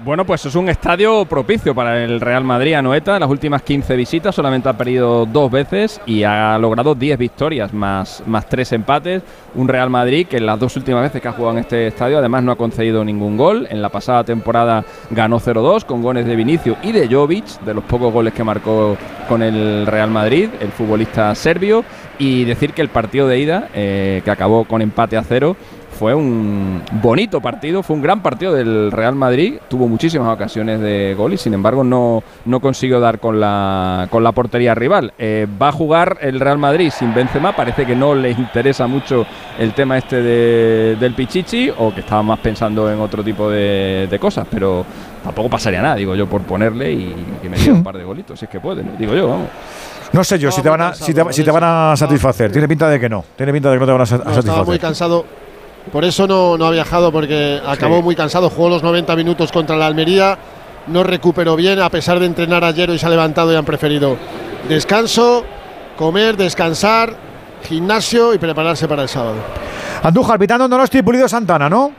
Bueno, 0.04 0.26
pues 0.26 0.46
es 0.46 0.54
un 0.54 0.70
estadio 0.70 1.26
propicio 1.26 1.74
para 1.74 2.04
el 2.04 2.22
Real 2.22 2.44
Madrid. 2.44 2.76
Anoeta, 2.76 3.16
en 3.16 3.22
las 3.22 3.30
últimas 3.30 3.64
15 3.64 3.96
visitas 3.96 4.36
solamente 4.36 4.70
ha 4.70 4.78
perdido 4.78 5.26
dos 5.26 5.50
veces 5.50 6.00
y 6.06 6.22
ha 6.22 6.56
logrado 6.60 6.94
10 6.94 7.18
victorias 7.18 7.74
más, 7.74 8.22
más 8.28 8.48
3 8.48 8.74
empates. 8.74 9.24
Un 9.56 9.68
Real 9.68 9.90
Madrid 9.90 10.28
que 10.28 10.38
en 10.38 10.46
las 10.46 10.60
dos 10.60 10.76
últimas 10.78 11.02
veces 11.02 11.20
que 11.20 11.28
ha 11.28 11.32
jugado 11.32 11.58
en 11.58 11.64
este 11.64 11.88
estadio 11.88 12.20
además 12.20 12.44
no 12.44 12.52
ha 12.52 12.56
concedido 12.56 13.04
ningún 13.04 13.38
gol. 13.38 13.68
En 13.72 13.82
la 13.82 13.90
pasada 13.90 14.24
temporada 14.24 14.86
ganó 15.10 15.40
0-2 15.40 15.84
con 15.84 16.04
goles 16.04 16.28
de 16.28 16.36
Vinicio 16.36 16.78
y 16.84 16.92
de 16.92 17.08
Jovic, 17.08 17.60
de 17.62 17.74
los 17.74 17.84
pocos 17.84 18.14
goles 18.14 18.34
que 18.34 18.44
marcó 18.44 18.96
con 19.28 19.42
el 19.42 19.88
Real 19.88 20.12
Madrid, 20.12 20.50
el 20.60 20.70
futbolista 20.70 21.34
serbio. 21.34 21.84
Y 22.20 22.46
decir 22.46 22.74
que 22.74 22.82
el 22.82 22.90
partido 22.90 23.28
de 23.28 23.40
ida, 23.40 23.70
eh, 23.74 24.22
que 24.26 24.32
acabó 24.32 24.66
con 24.66 24.82
empate 24.82 25.18
a 25.18 25.24
cero, 25.24 25.56
fue 25.98 26.14
un 26.16 26.82
bonito 27.02 27.42
partido, 27.42 27.82
fue 27.84 27.96
un 27.96 28.02
gran 28.02 28.22
partido 28.22 28.54
del 28.54 28.92
Real 28.92 29.16
Madrid, 29.16 29.56
tuvo 29.68 29.88
muchísimas 29.88 30.34
ocasiones 30.34 30.80
de 30.80 31.16
gol 31.18 31.34
y 31.34 31.38
sin 31.38 31.54
embargo 31.54 31.84
no, 31.84 32.24
no 32.46 32.60
consiguió 32.60 33.00
dar 33.00 33.20
con 33.20 33.40
la, 33.40 34.08
con 34.10 34.24
la 34.24 34.32
portería 34.32 34.76
rival. 34.76 35.14
Eh, 35.18 35.48
va 35.62 35.70
a 35.70 35.72
jugar 35.72 36.18
el 36.22 36.40
Real 36.40 36.58
Madrid 36.58 36.92
sin 36.92 37.14
Benzema, 37.14 37.56
parece 37.56 37.86
que 37.86 37.96
no 37.96 38.14
le 38.16 38.32
interesa 38.32 38.88
mucho 38.88 39.26
el 39.60 39.74
tema 39.74 39.98
este 39.98 40.22
de- 40.22 40.96
del 41.00 41.14
Pichichi 41.14 41.72
o 41.78 41.94
que 41.94 42.02
estaba 42.02 42.22
más 42.24 42.40
pensando 42.40 42.92
en 42.92 43.00
otro 43.00 43.24
tipo 43.24 43.50
de, 43.50 44.08
de 44.10 44.20
cosas, 44.20 44.46
pero 44.50 44.86
tampoco 45.24 45.50
pasaría 45.50 45.82
nada, 45.82 45.96
digo 45.96 46.16
yo, 46.16 46.28
por 46.28 46.42
ponerle 46.44 46.92
y 46.94 47.16
que 47.42 47.50
me 47.50 47.58
diera 47.58 47.74
un 47.74 47.84
par 47.84 47.98
de 47.98 48.04
golitos, 48.04 48.38
si 48.40 48.46
es 48.46 48.52
que 48.52 48.60
puede, 48.60 48.84
digo 48.98 49.14
yo, 49.16 49.28
vamos. 49.28 49.48
No 50.14 50.24
sé 50.24 50.40
yo 50.40 50.50
si 50.52 50.62
te 50.62 50.70
van 50.70 50.80
a, 50.82 50.94
si 50.94 51.14
te, 51.14 51.22
si 51.34 51.44
te 51.44 51.52
van 51.52 51.64
a 51.66 51.94
satisfacer. 51.98 52.50
Tiene 52.50 52.66
pinta 52.68 52.88
de 52.88 52.98
que 52.98 53.10
no. 53.10 53.26
Tiene 53.36 53.52
pinta 53.52 53.70
de 53.70 53.76
que 53.76 53.80
no 53.82 53.86
te 53.86 53.92
van 53.92 54.02
a, 54.02 54.06
sa- 54.06 54.16
a 54.16 54.20
No, 54.20 54.24
estaba 54.40 54.64
muy 54.64 54.78
satisfacer. 54.78 54.80
cansado. 54.80 55.26
Por 55.92 56.04
eso 56.04 56.28
no, 56.28 56.58
no 56.58 56.66
ha 56.66 56.72
viajado, 56.72 57.12
porque 57.12 57.60
acabó 57.66 57.98
Sí. 57.98 58.04
muy 58.04 58.16
cansado. 58.16 58.50
Jugó 58.50 58.70
los 58.70 58.84
90 58.84 59.16
minutos 59.16 59.52
contra 59.52 59.76
la 59.76 59.88
Almería. 59.88 60.38
No 60.88 61.04
recuperó 61.04 61.56
bien, 61.56 61.80
a 61.82 61.90
pesar 61.90 62.20
de 62.20 62.26
entrenar 62.26 62.64
ayer. 62.64 62.90
Hoy 62.90 62.98
se 63.00 63.06
ha 63.06 63.10
levantado 63.10 63.52
y 63.52 63.56
han 63.56 63.66
preferido 63.66 64.16
descanso, 64.70 65.44
comer, 65.98 66.38
descansar, 66.38 67.14
gimnasio 67.68 68.34
y 68.34 68.38
prepararse 68.38 68.88
para 68.88 69.04
el 69.04 69.10
sábado. 69.10 69.36
Andújar, 70.04 70.38
pitando 70.40 70.68
Donosti, 70.68 71.02
Pulido 71.02 71.28
Santana, 71.28 71.70
¿no? 71.70 71.92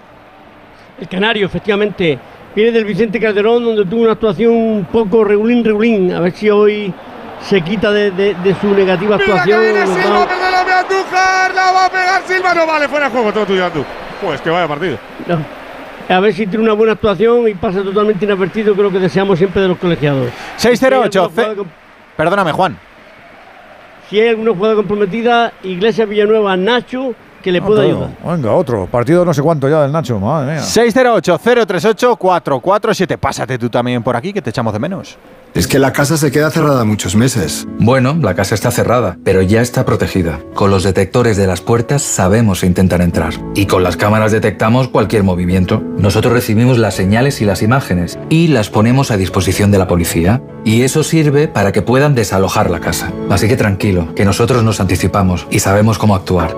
El 1.00 1.08
Canario, 1.08 1.47
efectivamente, 1.47 2.18
viene 2.55 2.70
del 2.73 2.84
Vicente 2.84 3.20
Calderón, 3.20 3.65
donde 3.65 3.84
tuvo 3.84 4.02
una 4.02 4.12
actuación 4.12 4.52
un 4.52 4.84
poco 4.91 5.23
regulín, 5.25 5.65
regulín. 5.65 6.12
A 6.12 6.20
ver 6.20 6.33
si 6.33 6.49
hoy 6.50 6.92
se 7.42 7.60
quita 7.62 7.91
de, 7.92 8.10
de- 8.10 8.34
de 8.34 8.55
su 8.60 8.68
negativa 8.68 9.17
Mira 9.17 9.25
que 9.25 9.33
actuación. 9.33 9.60
Perdóname 10.82 10.98
Andújar, 11.00 11.55
la 11.55 11.73
va 11.73 11.84
a 11.86 11.90
pegar 11.90 12.23
Silva, 12.26 12.55
no 12.55 12.66
vale, 12.66 12.89
fuera 12.89 13.07
de 13.07 13.12
juego, 13.12 13.32
todo 13.32 13.47
tuyo 13.47 13.65
Andú. 13.66 13.84
Pues 14.20 14.40
que 14.40 14.50
vaya 14.50 14.66
partido. 14.68 14.98
No. 15.26 15.39
A 16.15 16.20
ver 16.20 16.32
si 16.32 16.47
tiene 16.47 16.65
una 16.65 16.73
buena 16.73 16.94
actuación 16.94 17.47
y 17.48 17.55
pasa 17.55 17.82
totalmente 17.82 18.24
inadvertido, 18.24 18.74
creo 18.74 18.90
que 18.90 18.98
deseamos 18.98 19.39
siempre 19.39 19.60
de 19.62 19.68
los 19.68 19.78
colegiados. 19.78 20.31
608. 20.57 21.31
Si 21.34 21.40
jugada- 21.40 21.55
Perdóname, 22.16 22.52
Juan. 22.52 22.78
Si 24.08 24.18
hay 24.18 24.28
alguna 24.28 24.52
jugada 24.52 24.74
comprometida, 24.74 25.52
Iglesias 25.62 26.08
Villanueva, 26.08 26.57
Nacho, 26.57 27.15
que 27.42 27.52
le 27.52 27.62
pueda 27.62 27.83
ayudar. 27.83 28.10
Venga, 28.25 28.52
otro. 28.52 28.86
Partido 28.86 29.25
no 29.25 29.33
sé 29.33 29.42
cuánto 29.42 29.68
ya 29.68 29.83
del 29.83 29.92
Nacho, 29.92 30.18
madre 30.18 30.55
mía. 30.55 30.62
608-038-447. 30.62 33.18
Pásate 33.18 33.58
tú 33.58 33.68
también 33.68 34.02
por 34.02 34.17
aquí, 34.17 34.33
que 34.33 34.42
te 34.42 34.50
echamos 34.50 34.73
de 34.73 34.78
menos. 34.78 35.18
Es 35.55 35.67
que 35.67 35.78
la 35.78 35.92
casa 35.92 36.17
se 36.17 36.31
queda 36.31 36.50
cerrada 36.50 36.84
muchos 36.84 37.17
meses. 37.17 37.67
Bueno, 37.78 38.17
la 38.20 38.34
casa 38.34 38.55
está 38.55 38.70
cerrada, 38.70 39.17
pero 39.25 39.42
ya 39.42 39.62
está 39.62 39.84
protegida. 39.84 40.39
Con 40.55 40.70
los 40.70 40.84
detectores 40.84 41.36
de 41.36 41.47
las 41.47 41.62
puertas 41.62 42.02
sabemos 42.02 42.62
intentar 42.62 43.00
entrar. 43.00 43.33
Y 43.55 43.67
con 43.67 43.83
las 43.83 43.97
cámaras 43.97 44.31
detectamos 44.31 44.89
cualquier 44.89 45.25
movimiento. 45.25 45.83
Nosotros 45.97 46.34
recibimos 46.34 46.78
las 46.78 46.94
señales 46.94 47.41
y 47.41 47.44
las 47.44 47.62
imágenes 47.62 48.18
y 48.28 48.49
las 48.49 48.68
ponemos 48.68 49.10
a 49.10 49.17
disposición 49.17 49.70
de 49.70 49.78
la 49.78 49.89
policía. 49.89 50.42
Y 50.65 50.83
eso 50.83 51.02
sirve 51.02 51.49
para 51.49 51.73
que 51.73 51.83
puedan 51.83 52.15
desalojar 52.15 52.70
la 52.70 52.81
casa. 52.81 53.10
Así 53.31 53.49
que 53.49 53.57
tranquilo, 53.57 54.15
que 54.15 54.26
nosotros 54.26 54.62
nos 54.62 54.81
anticipamos 54.81 55.47
y 55.50 55.60
sabemos 55.60 55.99
cómo 55.99 56.15
actuar. 56.15 56.55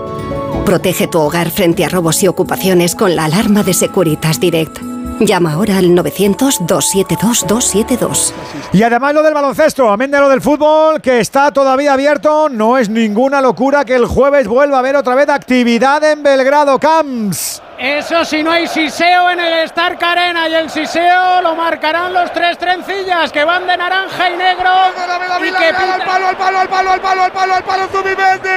Protege 0.71 1.09
tu 1.09 1.19
hogar 1.19 1.51
frente 1.51 1.85
a 1.85 1.89
robos 1.89 2.23
y 2.23 2.29
ocupaciones 2.29 2.95
con 2.95 3.17
la 3.17 3.25
alarma 3.25 3.65
de 3.65 3.75
Securitas 3.75 4.39
Direct. 4.39 4.79
Llama 5.19 5.55
ahora 5.55 5.79
al 5.79 5.87
900-272-272. 5.87 8.33
Y 8.73 8.85
además 8.85 9.13
lo 9.13 9.25
del 9.25 9.35
baloncesto, 9.35 9.91
amén 9.91 10.13
de 10.13 10.21
lo 10.21 10.29
del 10.29 10.41
fútbol, 10.41 11.01
que 11.01 11.19
está 11.19 11.51
todavía 11.51 11.95
abierto, 11.95 12.49
no 12.49 12.79
es 12.79 12.89
ninguna 12.89 13.41
locura 13.41 13.85
que 13.85 13.97
el 13.97 14.07
jueves 14.07 14.47
vuelva 14.47 14.77
a 14.77 14.79
haber 14.79 14.95
otra 14.95 15.17
vez 15.17 15.29
actividad 15.29 16.05
en 16.05 16.23
Belgrado 16.23 16.79
Camps. 16.79 17.61
Eso 17.81 18.27
si 18.27 18.43
no 18.43 18.51
hay 18.51 18.69
siseo 18.69 19.31
en 19.31 19.41
el 19.41 19.55
Stark 19.65 20.05
Arena 20.05 20.47
y 20.51 20.55
el 20.55 20.69
siseo 20.69 21.41
lo 21.41 21.55
marcarán 21.55 22.13
los 22.13 22.31
tres 22.31 22.59
trencillas 22.59 23.33
que 23.33 23.43
van 23.43 23.67
de 23.67 23.75
naranja 23.75 24.29
y 24.29 24.37
negro. 24.37 24.71
y 25.41 25.51
que 25.51 25.69
al 25.69 26.03
palo, 26.05 26.27
al 26.29 26.37
palo, 26.37 26.59
al 26.59 26.69
palo, 26.69 26.91
al 26.91 27.01
palo, 27.01 27.23
al 27.23 27.33
palo, 27.33 27.55
al 27.55 27.65
palo, 27.65 27.89
Zubimendi. 27.89 28.49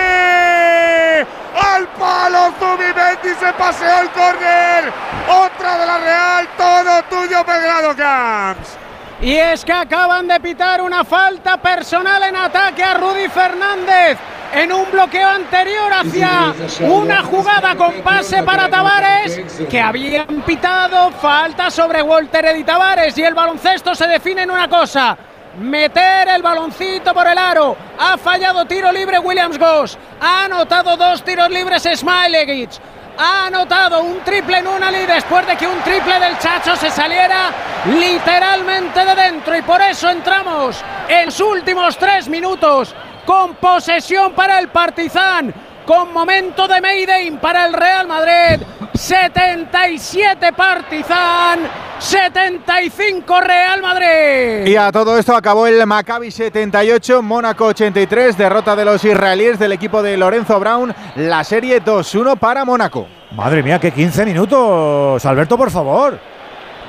Al 1.55 1.87
palo, 1.97 2.53
Zubimendi 2.59 3.29
se 3.39 3.53
paseó 3.53 4.01
el 4.01 4.09
córner. 4.09 4.91
Otra 5.29 5.77
de 5.77 5.85
la 5.85 5.97
Real, 5.99 6.47
todo 6.57 7.03
tuyo, 7.03 7.45
Belgrado 7.45 7.95
Camps. 7.95 8.82
Y 9.23 9.37
es 9.37 9.63
que 9.63 9.71
acaban 9.71 10.27
de 10.27 10.37
pitar 10.41 10.81
una 10.81 11.05
falta 11.05 11.55
personal 11.55 12.21
en 12.23 12.35
ataque 12.35 12.83
a 12.83 12.95
Rudy 12.95 13.29
Fernández 13.29 14.17
en 14.53 14.73
un 14.73 14.91
bloqueo 14.91 15.29
anterior 15.29 15.93
hacia 15.93 16.53
una 16.81 17.23
jugada 17.23 17.73
con 17.75 18.01
pase 18.01 18.43
para 18.43 18.67
Tavares 18.67 19.41
que 19.69 19.79
habían 19.79 20.41
pitado 20.45 21.09
falta 21.11 21.71
sobre 21.71 22.01
Walter 22.01 22.47
Eddy 22.47 22.65
Tavares 22.65 23.17
y 23.17 23.23
el 23.23 23.33
baloncesto 23.33 23.95
se 23.95 24.07
define 24.07 24.41
en 24.41 24.51
una 24.51 24.67
cosa 24.67 25.17
meter 25.57 26.27
el 26.27 26.41
baloncito 26.41 27.13
por 27.13 27.25
el 27.25 27.37
aro. 27.37 27.77
Ha 27.97 28.17
fallado 28.17 28.65
tiro 28.65 28.91
libre 28.91 29.19
Williams 29.19 29.57
Goss. 29.57 29.97
Ha 30.19 30.43
anotado 30.43 30.97
dos 30.97 31.23
tiros 31.23 31.49
libres 31.49 31.83
Smilegic. 31.83 32.71
Ha 33.17 33.47
anotado 33.47 34.01
un 34.01 34.21
triple 34.21 34.57
en 34.57 34.67
una 34.67 34.91
y 34.91 35.05
después 35.05 35.45
de 35.45 35.55
que 35.55 35.67
un 35.67 35.79
triple 35.81 36.19
del 36.19 36.37
Chacho 36.39 36.75
se 36.75 36.89
saliera 36.89 37.51
literalmente 37.85 39.05
de 39.05 39.15
dentro. 39.15 39.55
Y 39.55 39.61
por 39.61 39.81
eso 39.81 40.09
entramos 40.09 40.83
en 41.07 41.31
sus 41.31 41.47
últimos 41.47 41.97
tres 41.97 42.27
minutos 42.27 42.95
con 43.25 43.55
posesión 43.55 44.33
para 44.33 44.59
el 44.59 44.69
Partizan, 44.69 45.53
con 45.85 46.13
momento 46.13 46.67
de 46.67 46.81
Mayday 46.81 47.31
para 47.31 47.65
el 47.65 47.73
Real 47.73 48.07
Madrid. 48.07 48.65
77 48.93 50.53
Partizan, 50.53 51.59
75 51.97 53.41
Real 53.41 53.81
Madrid. 53.81 54.67
Y 54.67 54.75
a 54.75 54.91
todo 54.91 55.17
esto 55.17 55.35
acabó 55.35 55.65
el 55.65 55.85
Maccabi 55.85 56.29
78, 56.29 57.21
Mónaco 57.23 57.65
83, 57.65 58.37
derrota 58.37 58.75
de 58.75 58.85
los 58.85 59.03
israelíes 59.03 59.57
del 59.57 59.71
equipo 59.71 60.03
de 60.03 60.15
Lorenzo 60.15 60.59
Brown, 60.59 60.93
la 61.15 61.43
serie 61.43 61.83
2-1 61.83 62.37
para 62.37 62.63
Mónaco. 62.65 63.07
Madre 63.31 63.63
mía, 63.63 63.79
que 63.79 63.91
15 63.91 64.25
minutos, 64.25 65.25
Alberto, 65.25 65.57
por 65.57 65.71
favor. 65.71 66.19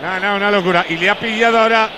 No, 0.03 0.21
no, 0.21 0.37
una 0.37 0.51
locura. 0.51 0.85
Y 0.89 0.97
le 0.99 1.09
ha 1.09 1.19
pillado 1.19 1.59
ahora, 1.59 1.89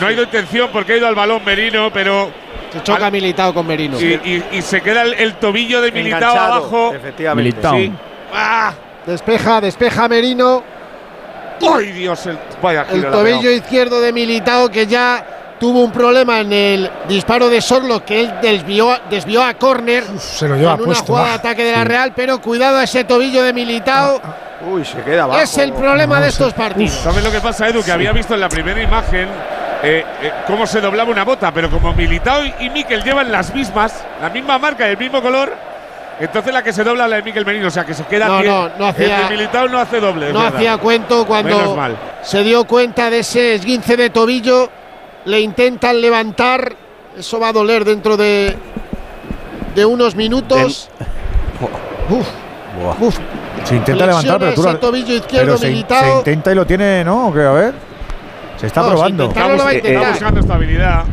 no, 0.00 0.06
ha 0.06 0.12
ido 0.12 0.22
intención 0.22 0.70
porque 0.72 0.94
ha 0.94 0.96
ido 0.96 1.06
al 1.06 1.14
balón 1.14 1.44
Merino, 1.44 1.90
pero 1.92 2.30
se 2.72 2.82
choca 2.82 3.10
Militao 3.10 3.52
con 3.52 3.66
Merino. 3.66 3.98
Y, 4.00 4.62
se 4.62 4.80
queda 4.80 5.02
el, 5.02 5.34
tobillo 5.34 5.80
de 5.80 5.92
Militao 5.92 6.36
abajo. 6.36 6.92
Efectivamente. 6.94 7.68
Sí. 7.70 7.92
Ah. 8.32 8.72
Despeja, 9.06 9.60
despeja 9.60 10.08
Merino. 10.08 10.62
¡Ay, 11.60 11.92
Dios! 11.92 12.26
El, 12.26 12.38
vaya 12.60 12.86
el 12.90 13.02
tobillo 13.10 13.50
izquierdo 13.50 14.00
de 14.00 14.12
Militao 14.12 14.68
que 14.68 14.86
ya 14.86 15.56
tuvo 15.62 15.84
un 15.84 15.92
problema 15.92 16.40
en 16.40 16.52
el 16.52 16.90
disparo 17.08 17.48
de 17.48 17.60
Sorlo 17.60 18.04
que 18.04 18.20
él 18.20 18.34
desvió, 18.42 18.98
desvió 19.08 19.44
a 19.44 19.54
córner. 19.54 20.04
Se 20.18 20.48
lo 20.48 20.56
lleva 20.56 20.74
en 20.74 20.80
una 20.80 20.94
jugada 20.96 21.28
de 21.28 21.34
ataque 21.34 21.64
de 21.64 21.72
la 21.72 21.84
Real, 21.84 22.12
pero 22.16 22.40
cuidado 22.40 22.78
a 22.78 22.82
ese 22.84 23.04
tobillo 23.04 23.44
de 23.44 23.52
Militao. 23.52 24.20
Uy, 24.64 24.84
se 24.84 25.02
queda 25.02 25.24
abajo. 25.24 25.40
Es 25.40 25.58
el 25.58 25.72
problema 25.72 26.20
de 26.20 26.28
estos 26.28 26.52
partidos. 26.54 26.92
¿Sabes 26.92 27.24
lo 27.24 27.30
que 27.30 27.40
pasa, 27.40 27.68
Edu? 27.68 27.82
Que 27.82 27.92
había 27.92 28.12
visto 28.12 28.34
en 28.34 28.40
la 28.40 28.48
primera 28.48 28.80
imagen 28.80 29.28
eh, 29.82 30.04
eh, 30.22 30.32
cómo 30.46 30.66
se 30.66 30.80
doblaba 30.80 31.10
una 31.10 31.24
bota, 31.24 31.52
pero 31.52 31.68
como 31.68 31.92
Militao 31.92 32.44
y, 32.60 32.70
Miquel 32.70 33.02
llevan 33.02 33.32
las 33.32 33.52
mismas, 33.52 34.04
la 34.20 34.30
misma 34.30 34.56
marca 34.56 34.86
y 34.88 34.92
el 34.92 34.98
mismo 34.98 35.20
color, 35.20 35.52
entonces 36.20 36.54
la 36.54 36.62
que 36.62 36.72
se 36.72 36.84
dobla 36.84 37.08
la 37.08 37.16
de 37.16 37.22
Miquel 37.22 37.44
Merino, 37.44 37.66
o 37.66 37.70
sea 37.70 37.84
que 37.84 37.92
se 37.92 38.04
queda 38.04 38.28
no, 38.28 38.42
no, 38.44 38.68
no 38.78 38.86
hacía, 38.86 39.22
el 39.22 39.24
de 39.24 39.30
Militao 39.36 39.68
no 39.68 39.80
hace 39.80 39.98
doble. 39.98 40.32
No 40.32 40.40
hacía 40.40 40.78
cuento 40.78 41.26
cuando 41.26 41.76
se 42.22 42.44
dio 42.44 42.64
cuenta 42.64 43.10
de 43.10 43.20
ese 43.20 43.56
esguince 43.56 43.96
de 43.96 44.10
tobillo, 44.10 44.70
le 45.24 45.40
intentan 45.40 46.00
levantar, 46.00 46.76
eso 47.18 47.40
va 47.40 47.48
a 47.48 47.52
doler 47.52 47.84
dentro 47.84 48.16
de, 48.16 48.56
de 49.74 49.84
unos 49.84 50.14
minutos. 50.14 50.88
Uf, 52.08 53.18
Se 53.64 53.76
intenta 53.76 54.06
levantar, 54.06 54.38
pero 54.38 54.54
tú 54.54 54.74
tobillo 54.74 55.14
izquierdo 55.14 55.56
se, 55.56 55.68
Militao. 55.68 56.02
se 56.02 56.18
intenta 56.18 56.52
y 56.52 56.54
lo 56.54 56.66
tiene, 56.66 57.04
¿no? 57.04 57.32
Que 57.32 57.40
a 57.40 57.50
ver. 57.52 57.74
Se 58.56 58.66
está 58.66 58.86
probando. 58.86 59.28
está, 59.28 60.10
buscando 60.10 60.40
estabilidad. 60.40 61.04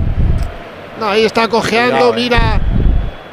No, 0.99 1.07
ahí 1.07 1.23
está 1.23 1.47
cojeando, 1.47 2.13
mira 2.13 2.59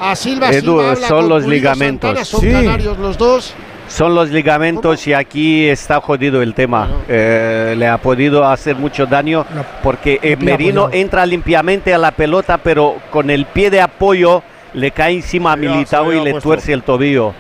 a 0.01 0.15
Silva. 0.15 0.53
Silva 0.53 0.97
son 0.97 1.29
los 1.29 1.47
ligamentos. 1.47 2.29
son 2.29 2.41
canarios 2.51 2.99
los 2.99 3.19
dos. 3.19 3.55
Son 3.89 4.17
los 4.17 4.31
ligamentos 4.31 5.07
y 5.07 5.13
aquí 5.13 5.69
está 5.69 6.01
jodido 6.01 6.43
el 6.43 6.55
tema. 6.55 6.89
Eh, 7.09 7.75
le 7.79 7.87
ha 7.87 7.99
podido 7.99 8.45
hacer 8.45 8.75
mucho 8.75 9.07
daño 9.07 9.47
porque 9.83 10.19
eh, 10.23 10.37
Merino 10.37 10.89
entra 10.93 11.25
limpiamente 11.25 11.95
a 11.95 11.99
la 11.99 12.11
pelota, 12.11 12.59
pero 12.59 12.97
con 13.11 13.31
el 13.31 13.47
pie 13.47 13.71
de 13.71 13.81
apoyo 13.81 14.43
le 14.75 14.91
cae 14.91 15.15
encima 15.15 15.53
a 15.53 15.57
Militao 15.57 16.13
y 16.13 16.21
le 16.21 16.41
tuerce 16.41 16.73
el 16.73 16.83
tobillo. 16.83 17.33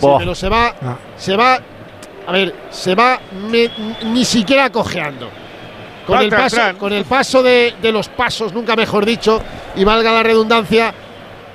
Pero 0.00 0.34
se 0.34 0.48
va, 0.48 0.74
ah. 0.82 0.96
se 1.16 1.36
va, 1.36 1.58
a 2.26 2.32
ver, 2.32 2.54
se 2.70 2.94
va 2.94 3.18
ni 4.04 4.24
siquiera 4.24 4.70
cojeando. 4.70 5.28
Con, 6.06 6.18
el 6.20 6.30
paso, 6.30 6.60
con 6.78 6.92
el 6.92 7.04
paso 7.04 7.42
de, 7.42 7.74
los 7.92 8.08
pasos, 8.08 8.52
nunca 8.52 8.74
mejor 8.74 9.04
dicho, 9.04 9.40
y 9.76 9.84
valga 9.84 10.12
la 10.12 10.22
redundancia, 10.22 10.92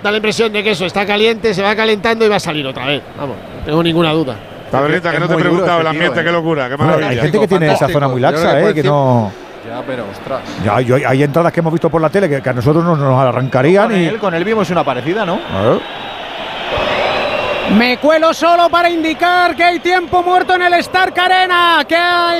da 0.02 0.12
la 0.12 0.18
impresión 0.18 0.54
de 0.54 0.64
que 0.64 0.72
eso 0.72 0.86
está 0.86 1.06
caliente, 1.06 1.54
se 1.54 1.62
va 1.62 1.76
calentando 1.76 2.26
y 2.26 2.30
va 2.30 2.38
a 2.38 2.40
salir 2.40 2.66
otra 2.66 2.86
vez. 2.86 3.02
Vamos, 3.18 3.36
no 3.60 3.66
tengo 3.66 3.84
ninguna 3.84 4.14
duda. 4.14 4.36
Tableta, 4.72 5.12
que 5.12 5.20
no 5.20 5.28
te 5.28 5.34
he 5.34 5.38
preguntado 5.38 5.82
el 5.82 5.88
ambiente, 5.88 6.24
qué 6.24 6.32
locura, 6.32 6.70
qué 6.70 6.78
maravilla. 6.78 7.10
hay 7.10 7.20
gente 7.20 7.40
que 7.40 7.48
tiene 7.48 7.74
esa 7.74 7.88
zona 7.88 8.08
muy 8.08 8.22
laxa, 8.22 8.62
eh, 8.62 8.74
que 8.74 8.84
no. 8.84 9.32
Ya, 9.68 9.82
pero 9.86 10.06
ostras. 10.12 10.42
Ya, 10.64 10.76
hay, 11.10 11.24
entradas 11.24 11.52
que 11.52 11.60
hemos 11.60 11.74
visto 11.74 11.90
por 11.90 12.00
la 12.00 12.10
tele 12.10 12.30
que, 12.30 12.50
a 12.50 12.54
nosotros 12.54 12.84
nos, 12.84 13.00
nos 13.00 13.20
arrancarían. 13.20 13.90
Con, 13.90 14.00
y... 14.00 14.06
él, 14.06 14.20
con 14.20 14.34
él 14.34 14.44
vimos 14.44 14.70
una 14.70 14.84
parecida, 14.84 15.26
¿no? 15.26 15.40
Me 17.74 17.98
cuelo 17.98 18.34
solo 18.34 18.69
para 18.69 18.90
indicar 18.90 19.56
que 19.56 19.64
hay 19.64 19.80
tiempo 19.80 20.22
muerto 20.24 20.56
en 20.56 20.61
el 20.61 20.74
Stark 20.76 21.19
Arena, 21.19 21.84
que 21.88 21.95
a 21.95 22.35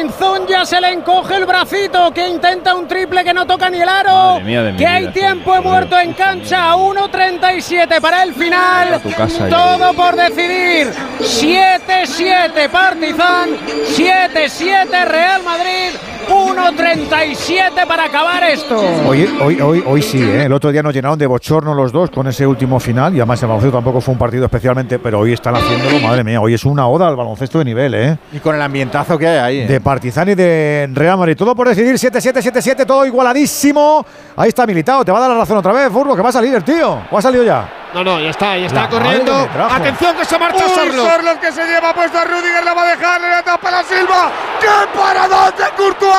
ya 0.48 0.66
se 0.66 0.80
le 0.80 0.94
encoge 0.94 1.36
el 1.36 1.46
bracito, 1.46 2.12
que 2.12 2.28
intenta 2.28 2.76
un 2.76 2.88
triple 2.88 3.24
que 3.24 3.34
no 3.34 3.46
toca 3.46 3.70
ni 3.70 3.82
el 3.82 3.90
aro, 3.90 4.40
que 4.78 4.86
hay 4.86 5.08
tiempo 5.08 5.62
muerto 5.62 6.00
en 6.00 6.14
cancha, 6.14 6.76
1.37 6.76 8.00
para 8.00 8.24
el 8.24 8.34
final, 8.34 9.02
todo 9.50 9.94
por 9.94 10.16
decidir, 10.16 10.92
7-7 11.20 12.70
Partizan, 12.70 13.50
7-7 13.96 15.06
Real 15.06 15.44
Madrid, 15.44 15.92
1.37 16.30 17.88
para 17.88 18.06
acabar 18.06 18.44
esto. 18.44 18.80
Hoy, 19.08 19.30
hoy, 19.42 19.62
hoy, 19.62 19.84
hoy 19.86 20.02
sí, 20.02 20.22
¿eh? 20.22 20.46
el 20.46 20.54
otro 20.54 20.72
día 20.72 20.84
nos 20.84 20.94
llenaron 20.94 21.18
de 21.18 21.28
bochorno 21.28 21.74
los 21.74 21.92
dos 21.92 22.10
con 22.10 22.28
ese 22.28 22.46
último 22.46 22.80
final 22.80 23.16
y 23.16 23.20
además 23.20 23.42
el 23.44 23.72
tampoco 23.72 24.02
fue 24.02 24.14
un 24.14 24.20
partido 24.20 24.46
especialmente, 24.46 25.00
pero 25.00 25.15
hoy 25.16 25.34
están 25.34 25.56
haciéndolo, 25.56 26.00
madre 26.00 26.24
mía, 26.24 26.42
hoy 26.42 26.54
es 26.54 26.66
una 26.66 26.88
oda 26.88 27.08
al 27.08 27.16
baloncesto 27.16 27.60
de 27.60 27.66
nivel, 27.66 27.94
¿eh? 27.94 28.18
Y 28.32 28.40
con 28.40 28.56
el 28.56 28.62
ambientazo 28.62 29.18
que 29.18 29.28
hay 29.28 29.38
ahí. 29.38 29.60
¿eh? 29.62 29.68
De 29.68 29.82
Partizan 29.82 30.30
y 30.30 30.36
de 30.36 30.90
Real 30.94 31.18
Madrid, 31.18 31.36
todo 31.36 31.56
por 31.56 31.68
decidir 31.68 31.96
7-7-7-7, 31.96 32.86
todo 32.86 33.06
igualadísimo. 33.06 34.06
Ahí 34.36 34.50
está 34.50 34.66
militado, 34.66 35.04
te 35.04 35.12
va 35.12 35.18
a 35.18 35.22
dar 35.22 35.32
la 35.32 35.38
razón 35.38 35.58
otra 35.58 35.74
vez, 35.74 35.90
Furbo, 35.92 36.16
que 36.16 36.22
va 36.22 36.30
a 36.30 36.34
salir 36.34 36.54
el 36.54 36.64
tío. 36.64 37.00
¿O 37.10 37.18
ha 37.18 37.22
salido 37.22 37.44
ya? 37.44 37.85
No, 37.96 38.04
no, 38.04 38.20
ya 38.20 38.32
está, 38.32 38.58
ya 38.58 38.66
está 38.66 38.90
corriendo. 38.90 39.48
Atención 39.72 40.18
que 40.18 40.26
se 40.26 40.38
marcha 40.38 40.68
Sorlo. 40.68 41.06
Sorlo 41.06 41.40
que 41.40 41.50
se 41.50 41.66
lleva 41.66 41.94
puesto 41.94 42.18
a 42.20 42.26
Rudiger, 42.26 42.66
la 42.66 42.74
va 42.74 42.82
a 42.82 42.88
dejar, 42.88 43.22
le 43.22 43.42
tapa 43.42 43.72
la 43.72 43.84
Silva. 43.84 44.32
¡Qué 44.60 44.68
paradón 44.94 45.54
de 45.58 45.64
Courtois! 45.78 46.14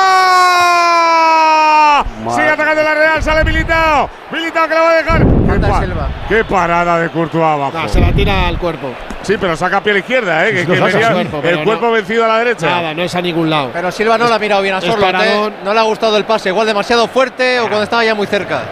Sigue 2.35 2.49
atacando 2.49 2.81
la 2.81 2.95
Real, 2.95 3.21
sale 3.21 3.43
Militao. 3.43 4.09
Militao 4.31 4.67
que 4.67 4.73
la 4.73 4.81
va 4.81 4.89
a 4.89 4.95
dejar. 4.95 5.23
Qué, 5.23 5.85
Silva. 5.85 6.09
Qué 6.27 6.43
parada 6.45 6.97
de 6.97 7.09
Courtois 7.09 7.45
abajo. 7.45 7.77
No, 7.77 7.87
se 7.87 8.01
la 8.01 8.11
tira 8.11 8.47
al 8.47 8.57
cuerpo. 8.57 8.95
Sí, 9.21 9.35
pero 9.39 9.55
saca 9.55 9.79
pie 9.83 9.91
a 9.91 9.93
la 9.93 9.99
izquierda, 9.99 10.47
¿eh? 10.47 10.53
Que, 10.53 10.61
el 10.61 11.63
cuerpo 11.63 11.91
vencido 11.91 12.25
a 12.25 12.27
la 12.27 12.39
derecha. 12.39 12.65
Nada, 12.65 12.95
no 12.95 13.03
es 13.03 13.13
a 13.13 13.21
ningún 13.21 13.51
lado. 13.51 13.69
Pero 13.71 13.91
Silva 13.91 14.17
no 14.17 14.27
la 14.27 14.37
ha 14.37 14.39
mirado 14.39 14.63
bien 14.63 14.73
a 14.73 14.81
Sorlo. 14.81 15.07
¿eh? 15.07 15.51
No 15.63 15.75
le 15.75 15.79
ha 15.79 15.83
gustado 15.83 16.17
el 16.17 16.25
pase, 16.25 16.49
igual 16.49 16.65
demasiado 16.65 17.07
fuerte 17.07 17.59
o 17.59 17.67
cuando 17.67 17.83
estaba 17.83 18.03
ya 18.03 18.15
muy 18.15 18.25
cerca. 18.25 18.63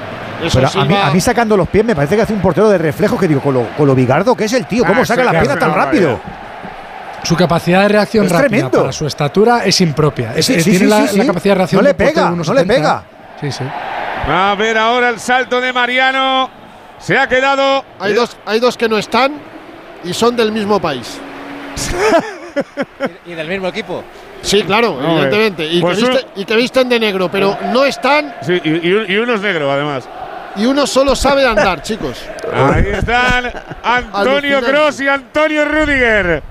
Pero 0.53 0.69
a, 0.73 1.11
mí, 1.11 1.21
sacando 1.21 1.57
los 1.57 1.67
pies 1.67 1.85
me 1.85 1.95
parece 1.95 2.15
que 2.15 2.21
hace 2.21 2.33
un 2.33 2.41
portero 2.41 2.69
de 2.69 2.77
reflejo 2.77 3.17
que 3.17 3.27
digo, 3.27 3.41
con 3.41 3.53
lo, 3.53 3.67
con 3.75 3.87
lo 3.87 3.95
bigardo 3.95 4.35
que 4.35 4.45
es 4.45 4.53
el 4.53 4.65
tío, 4.65 4.83
¿cómo 4.85 5.01
ah, 5.01 5.05
saca 5.05 5.23
la 5.23 5.31
pierna 5.31 5.57
tan 5.57 5.73
rápido? 5.73 6.19
Su 7.23 7.35
capacidad 7.35 7.81
de 7.81 7.87
reacción 7.87 8.29
rápida 8.29 8.69
para 8.69 8.91
su 8.91 9.07
estatura 9.07 9.65
es 9.65 9.81
impropia. 9.81 10.33
tiene 10.33 10.85
la, 10.85 11.07
capacidad 11.25 11.53
de 11.53 11.55
reacción 11.55 11.83
no 11.83 11.87
le 11.87 11.93
pega, 11.95 12.29
no 12.31 12.53
le 12.53 12.65
pega. 12.65 13.03
Sí, 13.41 13.51
sí. 13.51 13.63
A 14.27 14.55
ver 14.57 14.77
ahora 14.77 15.09
el 15.09 15.19
salto 15.19 15.59
de 15.61 15.73
Mariano. 15.73 16.49
Se 16.99 17.17
ha 17.17 17.27
quedado. 17.27 17.83
Hay 17.99 18.13
dos, 18.13 18.37
hay 18.45 18.59
dos 18.59 18.77
que 18.77 18.87
no 18.87 18.97
están 18.97 19.33
y 20.03 20.13
son 20.13 20.35
del 20.35 20.51
mismo 20.51 20.79
país. 20.79 21.19
y, 23.25 23.33
del 23.33 23.47
mismo 23.47 23.67
equipo. 23.67 24.03
Sí, 24.45 24.63
claro, 24.63 24.97
No, 25.01 25.13
evidentemente. 25.13 25.65
Y, 25.65 25.81
pues 25.81 25.97
que 25.97 26.03
un- 26.05 26.11
viste- 26.11 26.27
y 26.35 26.45
que 26.45 26.55
visten 26.55 26.87
de 26.89 26.99
negro, 26.99 27.29
pero 27.31 27.57
no 27.73 27.83
están 27.85 28.35
Sí, 28.41 28.61
y, 28.63 28.87
y 28.87 28.93
un- 28.93 29.11
y 29.11 29.15
uno 29.17 29.33
es 29.33 29.41
negro, 29.41 29.71
además. 29.71 30.07
y 30.55 30.65
uno 30.65 30.85
solo 30.87 31.15
sabe 31.15 31.45
andar, 31.45 31.81
chicos. 31.81 32.21
Ahí 32.53 32.85
están 32.93 33.51
Antonio. 33.83 34.61
Cross 34.61 35.01
y 35.01 35.07
Antonio 35.07 35.65
Rudiger. 35.65 36.43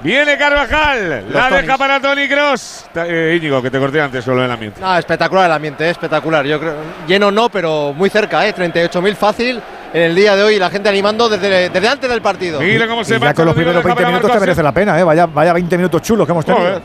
Viene 0.00 0.38
Carvajal, 0.38 1.24
la 1.32 1.48
Tonis. 1.48 1.62
deja 1.66 1.76
para 1.76 2.00
Tony 2.00 2.28
Cross. 2.28 2.86
Eh, 2.94 3.34
Íñigo, 3.36 3.60
que 3.60 3.68
te 3.68 3.80
corté 3.80 4.00
antes 4.00 4.24
solo 4.24 4.44
el 4.44 4.50
ambiente. 4.50 4.80
No, 4.80 4.96
espectacular 4.96 5.46
el 5.46 5.52
ambiente, 5.52 5.86
eh, 5.86 5.90
espectacular. 5.90 6.46
Yo 6.46 6.60
creo 6.60 6.74
lleno 7.08 7.32
no, 7.32 7.48
pero 7.48 7.92
muy 7.96 8.08
cerca, 8.08 8.46
eh, 8.46 8.54
38.000 8.54 9.16
fácil 9.16 9.60
en 9.92 10.02
el 10.02 10.14
día 10.14 10.36
de 10.36 10.44
hoy, 10.44 10.56
la 10.58 10.70
gente 10.70 10.88
animando 10.88 11.28
desde, 11.28 11.68
desde 11.68 11.88
antes 11.88 12.08
del 12.08 12.22
partido. 12.22 12.60
Mira 12.60 12.86
cómo 12.86 13.02
se 13.02 13.16
Y 13.16 13.18
ya 13.20 13.34
con 13.34 13.44
los 13.46 13.54
primeros 13.56 13.82
deja 13.82 13.88
20 13.88 14.02
para 14.02 14.08
minutos 14.16 14.32
te 14.32 14.40
merece 14.40 14.62
la 14.62 14.72
pena, 14.72 15.00
¿eh? 15.00 15.02
Vaya, 15.02 15.26
vaya 15.26 15.52
20 15.52 15.76
minutos 15.76 16.00
chulos 16.02 16.26
que 16.26 16.32
hemos 16.32 16.44
tenido. 16.44 16.80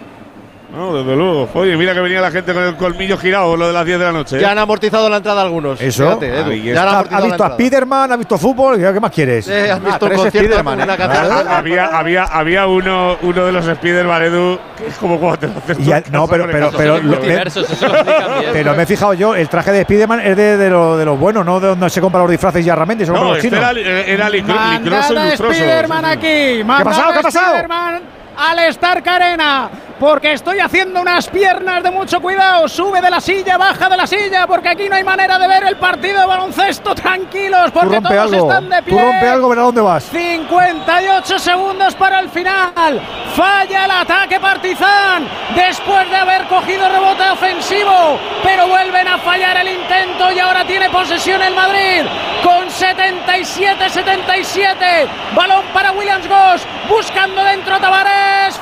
No, 0.75 0.91
desde 0.97 1.15
luego. 1.15 1.47
Oye, 1.53 1.77
mira 1.77 1.93
que 1.93 1.99
venía 1.99 2.19
la 2.19 2.31
gente 2.31 2.51
con 2.51 2.63
el 2.63 2.75
colmillo 2.75 3.15
girado, 3.17 3.55
lo 3.55 3.67
de 3.67 3.73
las 3.73 3.85
10 3.85 3.99
de 3.99 4.05
la 4.05 4.11
noche. 4.11 4.37
¿eh? 4.37 4.41
Ya 4.41 4.51
han 4.51 4.57
amortizado 4.57 5.07
la 5.07 5.17
entrada 5.17 5.43
algunos. 5.43 5.79
Eso. 5.79 6.05
Fíjate, 6.19 6.27
Edu, 6.39 6.49
Ahí 6.51 6.63
ya 6.63 6.71
está. 6.71 6.81
han 6.81 6.87
Ha, 6.87 6.91
ha 6.91 6.97
amortizado 6.97 7.11
la 7.11 7.25
visto 7.27 7.43
a 7.43 7.45
entrada. 7.45 7.53
Spiderman, 7.55 8.11
ha 8.11 8.17
visto 8.17 8.37
fútbol, 8.39 8.77
¿qué 8.93 8.99
más 8.99 9.11
quieres? 9.11 9.47
Eh, 9.47 9.69
has 9.71 9.77
Ah, 9.77 9.81
visto 9.85 10.05
un 10.05 10.09
tres 10.09 10.21
concierto 10.21 10.39
Spiderman, 10.49 10.75
con 10.75 10.83
una 10.83 10.93
¿eh? 10.93 10.97
catedral. 10.97 11.47
Ah, 11.47 11.57
había, 11.59 11.85
había, 11.85 12.23
había 12.23 12.65
uno, 12.67 13.17
uno 13.21 13.45
de 13.45 13.51
los 13.51 13.67
Spider-Man, 13.67 14.23
Edu, 14.23 14.59
que 14.75 14.87
es 14.87 14.95
como 14.95 15.19
cuando 15.19 15.37
te 15.37 15.47
lo 15.47 15.53
haces 15.59 15.77
Y 15.79 15.83
tú 15.83 15.89
ya- 15.89 15.97
en 15.99 16.03
no, 16.11 16.21
casa 16.27 16.31
pero, 16.31 16.43
con 16.45 16.49
el 16.49 16.55
pero, 16.55 16.71
pero, 16.77 16.97
lo- 16.97 17.03
multiversos, 17.17 17.69
eso 17.69 17.87
lo 17.87 17.93
explican 17.95 18.39
bien. 18.39 18.51
pero 18.53 18.75
me 18.75 18.83
he 18.83 18.85
fijado 18.87 19.13
yo, 19.13 19.35
el 19.35 19.49
traje 19.49 19.71
de 19.71 19.83
Spiderman 19.83 20.21
es 20.21 20.35
de, 20.35 20.57
de, 20.57 20.69
lo, 20.71 20.97
de 20.97 21.05
los 21.05 21.19
buenos, 21.19 21.45
no 21.45 21.59
de 21.59 21.67
donde 21.67 21.87
se 21.91 22.01
compran 22.01 22.23
los 22.23 22.31
disfraces 22.31 22.65
ya 22.65 22.73
realmente, 22.73 23.05
se 23.05 23.11
compran 23.11 23.27
No, 23.29 23.35
los 23.35 23.45
este 23.45 23.55
chinos. 23.57 23.77
era, 23.77 24.01
era 24.01 24.27
licro- 24.29 24.71
licroso 24.79 25.13
y 25.13 25.15
Mandada 25.15 25.29
lustroso. 25.29 25.53
Spiderman 25.53 26.05
aquí. 26.05 26.63
Mandada 26.65 26.83
pasado? 26.83 27.11
¿Qué 27.13 27.19
ha 27.19 27.21
pasado? 27.21 27.51
Spiderman 27.53 28.01
al 28.37 28.59
Stark 28.59 29.07
Arena. 29.07 29.69
Porque 29.99 30.33
estoy 30.33 30.59
haciendo 30.59 31.01
unas 31.01 31.29
piernas 31.29 31.83
de 31.83 31.91
mucho 31.91 32.21
cuidado. 32.21 32.67
Sube 32.67 32.99
de 32.99 33.09
la 33.09 33.21
silla, 33.21 33.57
baja 33.57 33.87
de 33.87 33.95
la 33.95 34.05
silla. 34.05 34.45
Porque 34.47 34.69
aquí 34.69 34.89
no 34.89 34.95
hay 34.95 35.03
manera 35.03 35.39
de 35.39 35.47
ver 35.47 35.63
el 35.63 35.77
partido 35.77 36.19
de 36.19 36.25
baloncesto. 36.25 36.93
Tranquilos, 36.95 37.71
porque 37.71 38.01
todos 38.01 38.17
algo, 38.17 38.49
están 38.49 38.69
de 38.69 38.83
pie. 38.83 38.93
tú 38.93 38.99
rompe 38.99 39.29
algo, 39.29 39.49
verá 39.49 39.61
dónde 39.61 39.81
vas. 39.81 40.03
58 40.03 41.39
segundos 41.39 41.95
para 41.95 42.19
el 42.19 42.29
final. 42.29 43.01
Falla 43.35 43.85
el 43.85 43.91
ataque 43.91 44.39
Partizan 44.39 45.27
después 45.55 46.09
de 46.09 46.15
haber 46.15 46.47
cogido 46.47 46.89
rebote 46.89 47.29
ofensivo, 47.29 48.19
pero 48.43 48.67
vuelven 48.67 49.07
a 49.07 49.19
fallar 49.19 49.57
el 49.57 49.67
intento 49.69 50.31
y 50.31 50.39
ahora 50.39 50.65
tiene 50.65 50.89
posesión 50.89 51.39
el 51.41 51.55
Madrid 51.55 52.01
con 52.43 52.67
77-77. 52.67 55.07
Balón 55.35 55.63
para 55.73 55.91
Williams 55.93 56.27
Goss, 56.27 56.67
buscando 56.89 57.41
dentro 57.43 57.75
a 57.75 57.79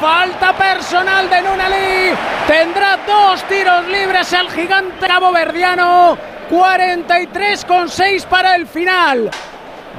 Falta 0.01 0.53
personal 0.53 1.29
de 1.29 1.41
Nunali. 1.43 2.17
Tendrá 2.47 2.97
dos 3.05 3.43
tiros 3.43 3.87
libres 3.87 4.33
el 4.33 4.49
gigante 4.49 5.05
caboverdiano. 5.05 6.17
43 6.49 7.65
con 7.65 7.87
6 7.87 8.25
para 8.25 8.55
el 8.55 8.65
final. 8.65 9.29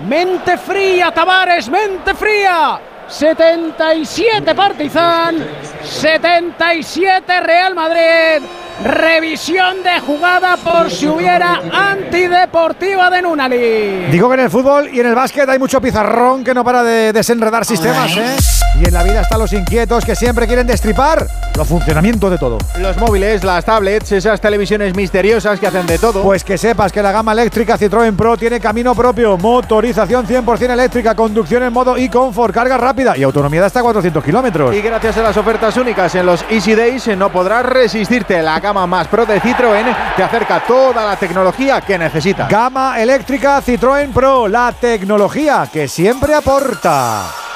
Mente 0.09 0.57
fría, 0.59 1.13
Tavares, 1.13 1.69
mente 1.69 2.15
fría. 2.15 2.81
77 3.07 4.55
Partizan, 4.55 5.37
77 5.85 7.41
Real 7.41 7.75
Madrid. 7.75 8.45
Revisión 8.85 9.83
de 9.85 10.01
jugada 10.01 10.57
por 10.57 10.91
si 10.91 11.07
hubiera 11.07 11.61
antideportiva 11.73 13.09
de 13.11 13.23
Nunali. 13.23 14.07
Digo 14.11 14.29
que 14.29 14.35
en 14.35 14.41
el 14.41 14.51
fútbol 14.51 14.89
y 14.93 14.99
en 14.99 15.07
el 15.07 15.15
básquet 15.15 15.49
hay 15.49 15.59
mucho 15.59 15.81
pizarrón 15.81 16.43
que 16.43 16.53
no 16.53 16.65
para 16.65 16.83
de 16.83 17.13
desenredar 17.13 17.65
sistemas, 17.65 18.17
¿eh? 18.17 18.37
Y 18.83 18.87
en 18.87 18.95
la 18.95 19.05
vida 19.05 19.21
están 19.21 19.39
los 19.39 19.53
inquietos 19.53 20.05
que 20.05 20.17
siempre 20.17 20.45
quieren 20.49 20.67
destripar 20.67 21.29
los 21.57 21.69
funcionamientos 21.69 22.29
de 22.33 22.37
todo. 22.37 22.59
Los 22.81 22.97
móviles, 22.97 23.45
las 23.45 23.65
tablets, 23.65 24.11
esas 24.11 24.41
televisiones 24.41 24.97
misteriosas 24.97 25.61
que 25.61 25.69
hacen 25.69 25.87
de 25.87 25.99
todo. 25.99 26.21
Pues 26.25 26.43
que 26.43 26.59
sepas 26.59 26.91
que 26.91 27.01
la 27.01 27.13
gama 27.13 27.31
eléctrica 27.31 27.79
Citroën 27.79 28.17
Pro 28.17 28.37
tiene 28.37 28.59
camino 28.59 28.93
propio, 28.93 29.39
motorización 29.39 30.27
100% 30.27 30.71
eléctrica, 30.71 31.15
conducción 31.15 31.63
en 31.63 31.73
modo 31.73 31.97
e-comfort, 31.97 32.53
carga 32.53 32.77
rápida 32.77 33.17
y 33.17 33.23
autonomía 33.23 33.61
de 33.61 33.67
hasta 33.67 33.83
400 33.83 34.25
kilómetros. 34.25 34.75
Y 34.75 34.83
gracias 34.83 35.17
a 35.17 35.23
las 35.23 35.37
ofertas 35.37 35.77
únicas 35.77 36.13
en 36.17 36.27
los 36.27 36.45
Easy 36.51 36.75
Days 36.75 37.07
no 37.17 37.31
podrás 37.31 37.65
resistirte. 37.65 38.43
La 38.43 38.59
gama 38.59 38.85
más 38.89 39.07
pro 39.07 39.25
de 39.25 39.41
Citroën 39.41 39.95
te 40.17 40.25
acerca 40.25 40.61
toda 40.67 41.07
la 41.07 41.15
tecnología 41.15 41.81
que 41.83 41.97
necesitas. 41.97 42.49
Gama 42.49 43.01
eléctrica 43.01 43.63
Citroën 43.63 44.13
Pro, 44.13 44.49
la 44.49 44.73
tecnología 44.73 45.69
que 45.73 45.87
siempre 45.87 46.35
aporta. 46.35 47.52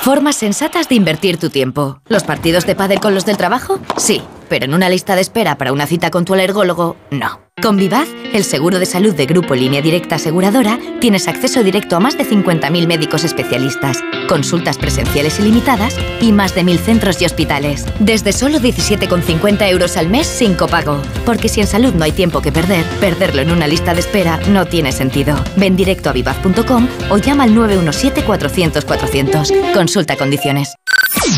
Formas 0.00 0.36
sensatas 0.36 0.88
de 0.88 0.94
invertir 0.94 1.36
tu 1.38 1.50
tiempo. 1.50 2.00
¿Los 2.08 2.24
partidos 2.24 2.64
de 2.66 2.76
pádel 2.76 3.00
con 3.00 3.14
los 3.14 3.26
del 3.26 3.36
trabajo? 3.36 3.80
Sí, 3.96 4.22
pero 4.48 4.64
en 4.64 4.74
una 4.74 4.88
lista 4.88 5.14
de 5.14 5.20
espera 5.20 5.58
para 5.58 5.72
una 5.72 5.86
cita 5.86 6.10
con 6.10 6.24
tu 6.24 6.34
alergólogo, 6.34 6.96
no. 7.10 7.46
Con 7.62 7.78
Vivaz, 7.78 8.06
el 8.34 8.44
seguro 8.44 8.78
de 8.78 8.84
salud 8.84 9.14
de 9.14 9.24
Grupo 9.24 9.54
Línea 9.54 9.80
Directa 9.80 10.16
Aseguradora, 10.16 10.78
tienes 11.00 11.26
acceso 11.26 11.64
directo 11.64 11.96
a 11.96 12.00
más 12.00 12.18
de 12.18 12.26
50.000 12.26 12.86
médicos 12.86 13.24
especialistas, 13.24 14.04
consultas 14.28 14.76
presenciales 14.76 15.40
ilimitadas 15.40 15.96
y 16.20 16.32
más 16.32 16.54
de 16.54 16.64
1.000 16.64 16.78
centros 16.78 17.22
y 17.22 17.24
hospitales. 17.24 17.86
Desde 17.98 18.34
solo 18.34 18.58
17,50 18.58 19.70
euros 19.70 19.96
al 19.96 20.10
mes 20.10 20.26
sin 20.26 20.54
copago. 20.54 21.00
Porque 21.24 21.48
si 21.48 21.62
en 21.62 21.66
salud 21.66 21.94
no 21.94 22.04
hay 22.04 22.12
tiempo 22.12 22.42
que 22.42 22.52
perder, 22.52 22.84
perderlo 23.00 23.40
en 23.40 23.50
una 23.50 23.66
lista 23.66 23.94
de 23.94 24.00
espera 24.00 24.38
no 24.50 24.66
tiene 24.66 24.92
sentido. 24.92 25.42
Ven 25.56 25.76
directo 25.76 26.10
a 26.10 26.12
vivaz.com 26.12 26.86
o 27.08 27.16
llama 27.16 27.44
al 27.44 27.54
917-400-400. 27.54 29.72
Consulta 29.72 30.16
condiciones. 30.16 30.74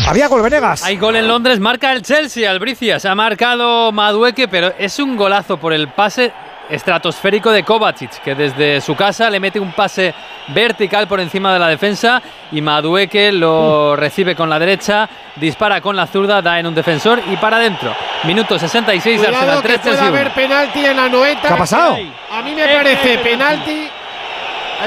Había 0.07 0.27
gol, 0.27 0.41
Venegas. 0.41 0.83
Hay 0.83 0.97
gol 0.97 1.15
en 1.15 1.27
Londres, 1.27 1.59
marca 1.59 1.93
el 1.93 2.01
Chelsea, 2.01 2.49
Albricias. 2.49 2.98
Ha 3.05 3.15
marcado 3.15 3.91
Madueque, 3.91 4.47
pero 4.47 4.73
es 4.77 4.99
un 4.99 5.15
golazo 5.15 5.57
por 5.57 5.73
el 5.73 5.87
pase 5.89 6.31
estratosférico 6.69 7.51
de 7.51 7.63
Kovacic, 7.63 8.21
que 8.21 8.35
desde 8.35 8.79
su 8.81 8.95
casa 8.95 9.29
le 9.29 9.39
mete 9.39 9.59
un 9.59 9.71
pase 9.71 10.13
vertical 10.49 11.07
por 11.07 11.19
encima 11.19 11.51
de 11.51 11.57
la 11.59 11.67
defensa 11.67 12.21
y 12.51 12.61
Madueque 12.61 13.31
lo 13.31 13.95
recibe 13.95 14.35
con 14.35 14.49
la 14.49 14.59
derecha, 14.59 15.09
dispara 15.35 15.81
con 15.81 15.95
la 15.95 16.05
zurda, 16.05 16.41
da 16.43 16.59
en 16.59 16.67
un 16.67 16.75
defensor 16.75 17.21
y 17.31 17.37
para 17.37 17.57
adentro. 17.57 17.91
Minuto 18.25 18.59
66, 18.59 19.17
Cuidado 19.17 19.35
Arsenal 19.37 19.61
que 19.61 19.67
3 19.67 19.79
puede 19.79 19.91
Chelsea 19.95 20.07
haber 20.07 20.25
1. 20.27 20.35
penalti 20.35 20.85
en 20.85 20.95
la 20.97 21.09
noeta. 21.09 21.47
¿Qué 21.47 21.53
ha 21.53 21.57
pasado? 21.57 21.97
A 22.31 22.41
mí 22.43 22.53
me 22.53 22.67
parece 22.67 23.17
penalti. 23.19 23.87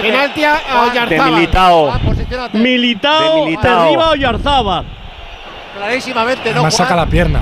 Penalti 0.01 0.45
a, 0.45 0.55
a 0.71 0.83
Oyarzabal. 0.91 1.33
Militao. 1.33 1.91
Ah, 1.91 1.99
posiciónate. 2.05 2.59
Militao, 2.59 3.35
De 3.37 3.45
Militao. 3.45 3.83
derriba 3.83 4.05
a 4.05 4.11
Oyarzabal. 4.11 4.85
Clarísimamente, 5.77 6.53
no. 6.55 6.61
Juan. 6.61 6.73
saca 6.73 6.95
la 6.97 7.07
pierna. 7.07 7.41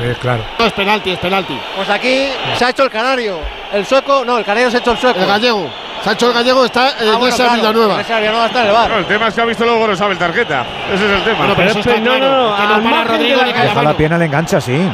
Se 0.00 0.06
ve 0.06 0.14
claro. 0.16 0.42
No, 0.58 0.64
es 0.66 0.72
penalti, 0.72 1.10
es 1.12 1.18
penalti. 1.18 1.58
Pues 1.76 1.88
aquí 1.90 2.28
se 2.56 2.64
ha 2.64 2.70
hecho 2.70 2.84
el 2.84 2.90
canario. 2.90 3.38
El 3.72 3.84
sueco, 3.86 4.24
no, 4.24 4.38
el 4.38 4.44
canario 4.44 4.70
se 4.70 4.78
ha 4.78 4.80
hecho 4.80 4.92
el 4.92 4.98
sueco. 4.98 5.20
El 5.20 5.26
gallego. 5.26 5.70
Sancho 6.02 6.28
el 6.28 6.32
gallego 6.32 6.64
está 6.64 6.92
en 6.98 7.08
Ah, 7.10 7.16
bueno, 7.18 7.26
esa 7.26 7.36
claro, 7.44 7.54
Villanueva. 7.60 7.92
Iglesia 7.92 8.18
Villanueva 8.20 8.46
está 8.46 8.60
en 8.62 8.66
el 8.68 8.72
bar. 8.72 8.90
No, 8.90 8.96
el 8.96 9.04
tema 9.06 9.28
es 9.28 9.34
que 9.34 9.40
ha 9.42 9.44
visto 9.44 9.64
luego 9.66 9.86
no 9.86 9.94
sabe 9.96 10.12
el 10.14 10.18
tarjeta. 10.18 10.64
Ese 10.94 11.04
es 11.04 11.10
el 11.10 11.22
tema. 11.24 11.38
Bueno, 11.40 11.54
pero 11.54 11.70
eso 11.70 11.80
está 11.80 11.96
no, 11.98 12.02
claro. 12.04 12.20
no, 12.30 12.48
no, 12.50 12.56
que 12.56 12.62
al 12.62 12.82
no 12.84 12.90
para 12.90 13.04
Rodrigo 13.04 13.40
la- 13.82 13.94
pierna, 13.94 14.16
le 14.18 14.24
engancha, 14.24 14.60
sí. 14.62 14.90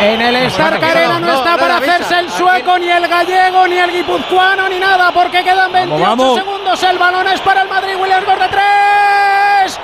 En 0.00 0.20
el 0.22 0.36
Stark 0.46 0.82
Arena 0.82 1.18
no, 1.20 1.34
está 1.34 1.50
no 1.52 1.58
para 1.58 1.76
hacerse 1.76 2.18
el 2.20 2.30
sueco, 2.30 2.78
ni 2.78 2.88
el 2.88 3.06
gallego, 3.06 3.66
ni 3.68 3.76
el 3.78 3.90
guipuzcoano, 3.92 4.68
ni 4.70 4.78
nada, 4.78 5.10
porque 5.12 5.42
quedan 5.44 5.70
28 5.72 6.02
vamos. 6.08 6.38
segundos. 6.38 6.82
El 6.84 6.98
balón 6.98 7.26
es 7.28 7.40
para 7.40 7.62
el 7.62 7.68
Madrid. 7.68 7.96
Williams 8.00 8.26
de 8.26 8.48
3. 8.48 9.80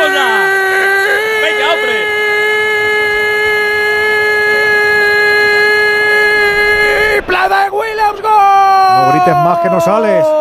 ¡Vamos 0.00 0.14
ya! 0.14 0.28
¡Venga, 1.42 1.72
hombre! 1.74 1.96
Triple 7.12 7.48
de 7.48 7.70
Williams 7.70 8.20
Gol. 8.22 8.32
No 8.96 9.12
grites 9.12 9.34
más 9.34 9.58
que 9.58 9.68
no 9.68 9.80
sales. 9.80 10.39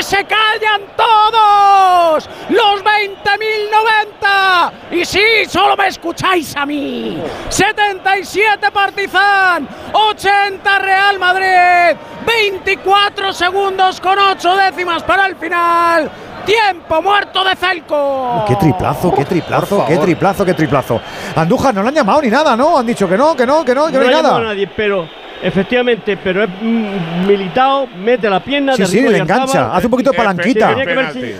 Y 0.00 0.02
se 0.02 0.24
callan 0.24 0.80
todos. 0.96 2.26
Los 2.48 2.82
20.090. 2.82 4.72
Y 4.92 5.04
sí, 5.04 5.20
solo 5.46 5.76
me 5.76 5.88
escucháis 5.88 6.56
a 6.56 6.64
mí. 6.64 7.22
77 7.50 8.70
Partizan. 8.72 9.68
80 9.92 10.78
Real 10.78 11.18
Madrid. 11.18 11.98
24 12.26 13.32
segundos 13.34 14.00
con 14.00 14.18
8 14.18 14.56
décimas 14.56 15.02
para 15.02 15.26
el 15.26 15.36
final. 15.36 16.10
Tiempo 16.46 17.02
muerto 17.02 17.44
de 17.44 17.54
Celco. 17.56 18.46
Qué 18.48 18.56
triplazo, 18.56 19.14
qué 19.14 19.26
triplazo, 19.26 19.84
qué 19.86 19.98
triplazo, 19.98 20.44
qué 20.46 20.54
triplazo. 20.54 20.98
Andújar 21.36 21.74
no 21.74 21.82
le 21.82 21.88
han 21.88 21.94
llamado 21.94 22.22
ni 22.22 22.28
nada, 22.28 22.56
¿no? 22.56 22.78
Han 22.78 22.86
dicho 22.86 23.06
que 23.06 23.18
no, 23.18 23.36
que 23.36 23.44
no, 23.44 23.62
que 23.66 23.74
no, 23.74 23.88
que 23.88 23.92
no, 23.92 24.00
No 24.00 24.08
hay 24.08 24.14
a 24.14 24.22
nada. 24.22 24.40
nadie, 24.40 24.66
pero 24.74 25.06
efectivamente, 25.42 26.16
pero 26.22 26.44
es 26.44 26.50
mm, 26.60 27.26
militado, 27.26 27.86
mete 27.86 28.28
la 28.28 28.40
pierna. 28.40 28.74
Sí, 28.74 28.82
de 28.82 28.88
sí, 28.88 29.00
le 29.00 29.18
y 29.18 29.20
engancha, 29.20 29.74
hace 29.74 29.86
un 29.86 29.90
poquito 29.90 30.10
de 30.10 30.16
palanquita. 30.16 30.74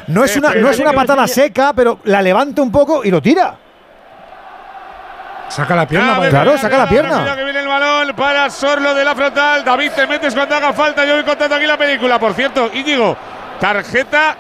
No 0.06 0.24
es 0.24 0.36
una, 0.36 0.54
no 0.54 0.70
es 0.70 0.78
una 0.78 0.92
patada 0.92 1.26
seca, 1.26 1.72
pero 1.74 2.00
la 2.04 2.22
levanta 2.22 2.62
un 2.62 2.70
poco 2.72 3.04
y 3.04 3.10
lo 3.10 3.20
tira. 3.20 3.56
Saca 5.48 5.74
la 5.74 5.86
pierna. 5.86 6.16
A 6.16 6.20
ver, 6.20 6.30
para- 6.30 6.44
Claro, 6.44 6.58
saca 6.58 6.78
la 6.78 6.88
pierna. 6.88 7.16
cuidado 7.18 7.36
que 7.36 7.44
viene 7.44 7.58
el 7.60 7.66
balón 7.66 8.14
para 8.14 8.48
Sorlo 8.50 8.94
de 8.94 9.04
la 9.04 9.14
frontal. 9.16 9.64
David, 9.64 9.90
te 9.96 10.06
metes 10.06 10.32
cuando 10.34 10.54
haga 10.54 10.72
falta. 10.72 11.04
Yo 11.04 11.14
voy 11.14 11.24
contando 11.24 11.56
aquí 11.56 11.66
la 11.66 11.76
película. 11.76 12.18
Por 12.20 12.34
cierto, 12.34 12.70
Íñigo, 12.72 13.16
tarjeta 13.58 14.36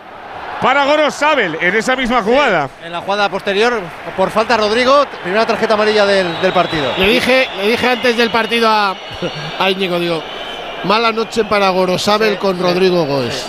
para 0.60 0.84
Gorosabel 0.84 1.56
en 1.60 1.74
esa 1.76 1.96
misma 1.96 2.22
jugada. 2.22 2.68
En 2.84 2.92
la 2.92 3.00
jugada 3.00 3.28
posterior, 3.28 3.80
por 4.16 4.30
falta 4.30 4.56
Rodrigo, 4.56 5.04
primera 5.22 5.46
tarjeta 5.46 5.74
amarilla 5.74 6.06
del, 6.06 6.40
del 6.40 6.52
partido. 6.52 6.92
Le 6.98 7.08
dije, 7.08 7.48
le 7.56 7.68
dije 7.68 7.86
antes 7.88 8.16
del 8.16 8.30
partido 8.30 8.68
a, 8.68 8.94
a 9.58 9.70
Íñigo, 9.70 9.98
digo, 9.98 10.22
mala 10.84 11.12
noche 11.12 11.44
para 11.44 11.68
Gorosabel 11.70 12.38
con 12.38 12.58
Rodrigo 12.60 13.04
Goes. 13.04 13.46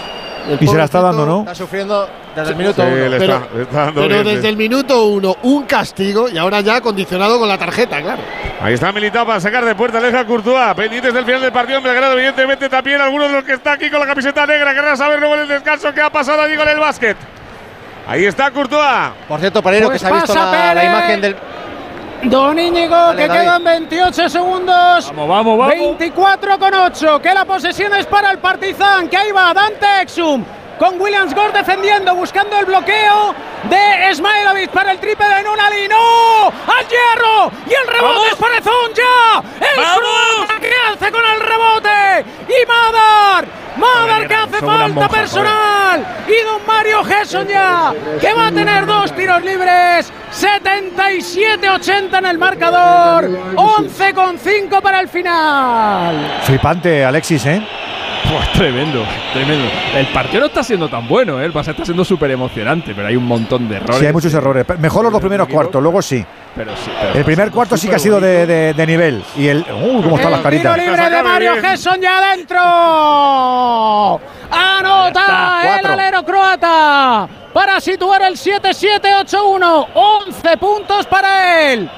Y 0.60 0.68
se 0.68 0.78
la 0.78 0.86
está 0.86 1.02
dando, 1.02 1.26
¿no? 1.26 1.40
Está 1.42 1.56
sufriendo 1.56 2.10
desde 2.36 2.52
el 2.52 2.56
minuto 2.56 2.82
Sí, 2.82 2.88
uno. 2.88 3.08
le 3.10 3.18
Pero, 3.20 3.34
está- 3.36 3.48
le 3.56 3.62
está 3.64 3.78
dando 3.86 4.02
pero 4.02 4.14
bien, 4.14 4.26
sí. 4.28 4.36
desde 4.36 4.50
el 4.50 4.58
minuto 4.58 5.06
uno, 5.08 5.36
un 5.44 5.64
castigo 5.64 6.30
y 6.30 6.38
ahora 6.38 6.62
ya 6.62 6.82
condicionado 6.82 7.40
con 7.40 7.48
la 7.48 7.58
tarjeta, 7.58 8.02
claro. 8.02 8.22
Ahí 8.62 8.74
está 8.74 8.92
militado 8.92 9.26
para 9.26 9.40
sacar 9.40 9.66
de 9.66 9.76
puerta, 9.76 10.00
deja 10.00 10.26
Courtois. 10.26 10.74
Pendientes 10.76 11.14
del 11.14 11.26
final 11.26 11.42
del 11.42 11.52
partido 11.52 11.78
en 11.80 11.84
Belgrado, 11.84 12.14
evidentemente 12.14 12.70
también 12.70 13.02
algunos 13.02 13.30
de 13.30 13.36
los 13.36 13.44
que 13.44 13.54
está 13.54 13.74
aquí 13.74 13.90
con 13.90 14.00
la 14.00 14.06
camiseta 14.06 14.46
negra. 14.46 14.74
Querrá 14.74 14.96
saber 14.96 15.20
luego 15.20 15.36
en 15.36 15.42
el 15.42 15.48
descanso 15.48 15.94
qué 15.94 16.02
ha 16.02 16.10
pasado 16.10 16.42
allí 16.42 16.56
con 16.56 16.68
el 16.70 16.80
básquet. 16.80 17.18
Ahí 18.08 18.26
está 18.26 18.50
Courtois. 18.52 19.12
Por 19.28 19.40
cierto, 19.40 19.62
Pereiro, 19.62 19.88
Pues 19.88 20.02
que 20.02 20.08
se 20.08 20.14
ha 20.14 20.16
visto 20.18 20.34
la, 20.36 20.74
la 20.74 20.86
imagen 20.86 21.22
del. 21.22 21.36
Don 22.24 22.58
Íñigo, 22.60 22.96
Dale, 22.96 23.22
que 23.22 23.28
David. 23.28 23.42
quedan 23.42 23.64
28 23.64 24.30
segundos. 24.30 25.08
Vamos, 25.08 25.28
vamos, 25.28 25.58
vamos. 25.58 25.76
24 25.76 26.60
con 26.60 26.74
8. 26.74 27.22
Que 27.22 27.34
la 27.34 27.46
posesión 27.46 27.94
es 27.96 28.06
para 28.06 28.32
el 28.32 28.38
Partizan. 28.38 29.08
Que 29.10 29.18
ahí 29.18 29.32
va 29.32 29.54
Dante 29.54 29.86
Exum. 30.02 30.44
Con 30.82 31.00
Williams 31.00 31.36
Gore 31.36 31.54
defendiendo, 31.54 32.16
buscando 32.16 32.58
el 32.58 32.66
bloqueo 32.66 33.36
de 33.70 34.16
Smailovic 34.16 34.72
para 34.72 34.94
el 34.94 35.00
triple 35.00 35.28
de 35.28 35.44
Nunali. 35.44 35.88
¡No! 35.88 36.48
¡Al 36.48 36.88
hierro! 36.88 37.52
¡Y 37.68 37.74
el 37.76 37.86
rebote 37.86 38.02
¡Vamos! 38.02 38.28
es 38.32 38.36
para 38.36 38.62
Zonja! 38.64 39.44
¡El 39.60 40.60
que 40.60 40.72
hace 40.92 41.12
con 41.12 41.22
el 41.24 41.40
rebote! 41.40 42.26
¡Y 42.50 42.66
Madar! 42.68 43.48
¡Madar 43.78 44.28
que 44.28 44.34
hace 44.34 44.58
falta 44.58 45.08
personal! 45.08 46.24
Y 46.28 46.44
don 46.44 46.66
Mario 46.66 47.04
Gesson 47.04 47.48
ya, 47.48 47.94
que 48.20 48.34
va 48.34 48.48
a 48.48 48.52
tener 48.52 48.88
dos 48.88 49.16
tiros 49.16 49.44
libres. 49.44 50.12
77-80 50.32 52.18
en 52.18 52.26
el 52.26 52.40
marcador. 52.40 53.30
11 53.56 54.14
con 54.16 54.40
5 54.40 54.82
para 54.82 55.00
el 55.00 55.08
final. 55.10 56.40
Flipante, 56.44 57.06
Alexis, 57.06 57.46
¿eh? 57.46 57.68
Pues 58.32 58.54
tremendo, 58.54 59.04
tremendo. 59.34 59.66
El 59.96 60.06
partido 60.08 60.40
no 60.42 60.46
está 60.48 60.64
siendo 60.64 60.88
tan 60.88 61.06
bueno, 61.08 61.42
¿eh? 61.42 61.46
el 61.46 61.52
pase 61.52 61.72
está 61.72 61.84
siendo 61.84 62.06
súper 62.06 62.32
emocionante, 62.32 62.94
pero 62.96 63.08
hay 63.10 63.16
un 63.18 63.26
montón 63.26 63.68
de 63.68 63.76
errores. 63.76 63.98
Sí, 63.98 64.06
hay 64.06 64.14
muchos 64.14 64.34
errores. 64.34 64.66
Mejor 64.80 65.04
los 65.04 65.12
dos 65.12 65.20
primeros 65.22 65.50
cuartos, 65.50 65.82
luego 65.84 66.02
sí. 66.02 66.24
Pero 66.56 66.72
sí, 66.78 66.92
pero 67.02 67.14
El 67.14 67.26
primer 67.26 67.52
cuarto 67.52 67.76
sí 67.76 67.88
que 67.90 67.96
ha 67.96 68.00
sido 68.00 68.20
de, 68.22 68.46
de- 68.46 68.74
de 68.74 68.88
nivel. 68.88 69.24
Y 69.38 69.48
el. 69.48 69.60
¡Uh, 69.70 70.02
cómo 70.02 70.16
están 70.16 70.32
las 70.32 70.40
El 70.40 70.44
caritas! 70.44 70.78
libre 70.78 71.10
de 71.10 71.24
Mario 71.24 71.54
Gesson 71.62 72.00
ya 72.02 72.18
adentro. 72.20 72.60
Anota 74.52 75.80
el 75.80 75.86
alero 75.86 76.24
croata 76.24 77.28
para 77.54 77.80
situar 77.82 78.22
el 78.24 78.36
7-7-8-1. 78.38 79.88
11 79.94 80.58
puntos 80.58 81.06
para 81.08 81.72
él. 81.74 81.90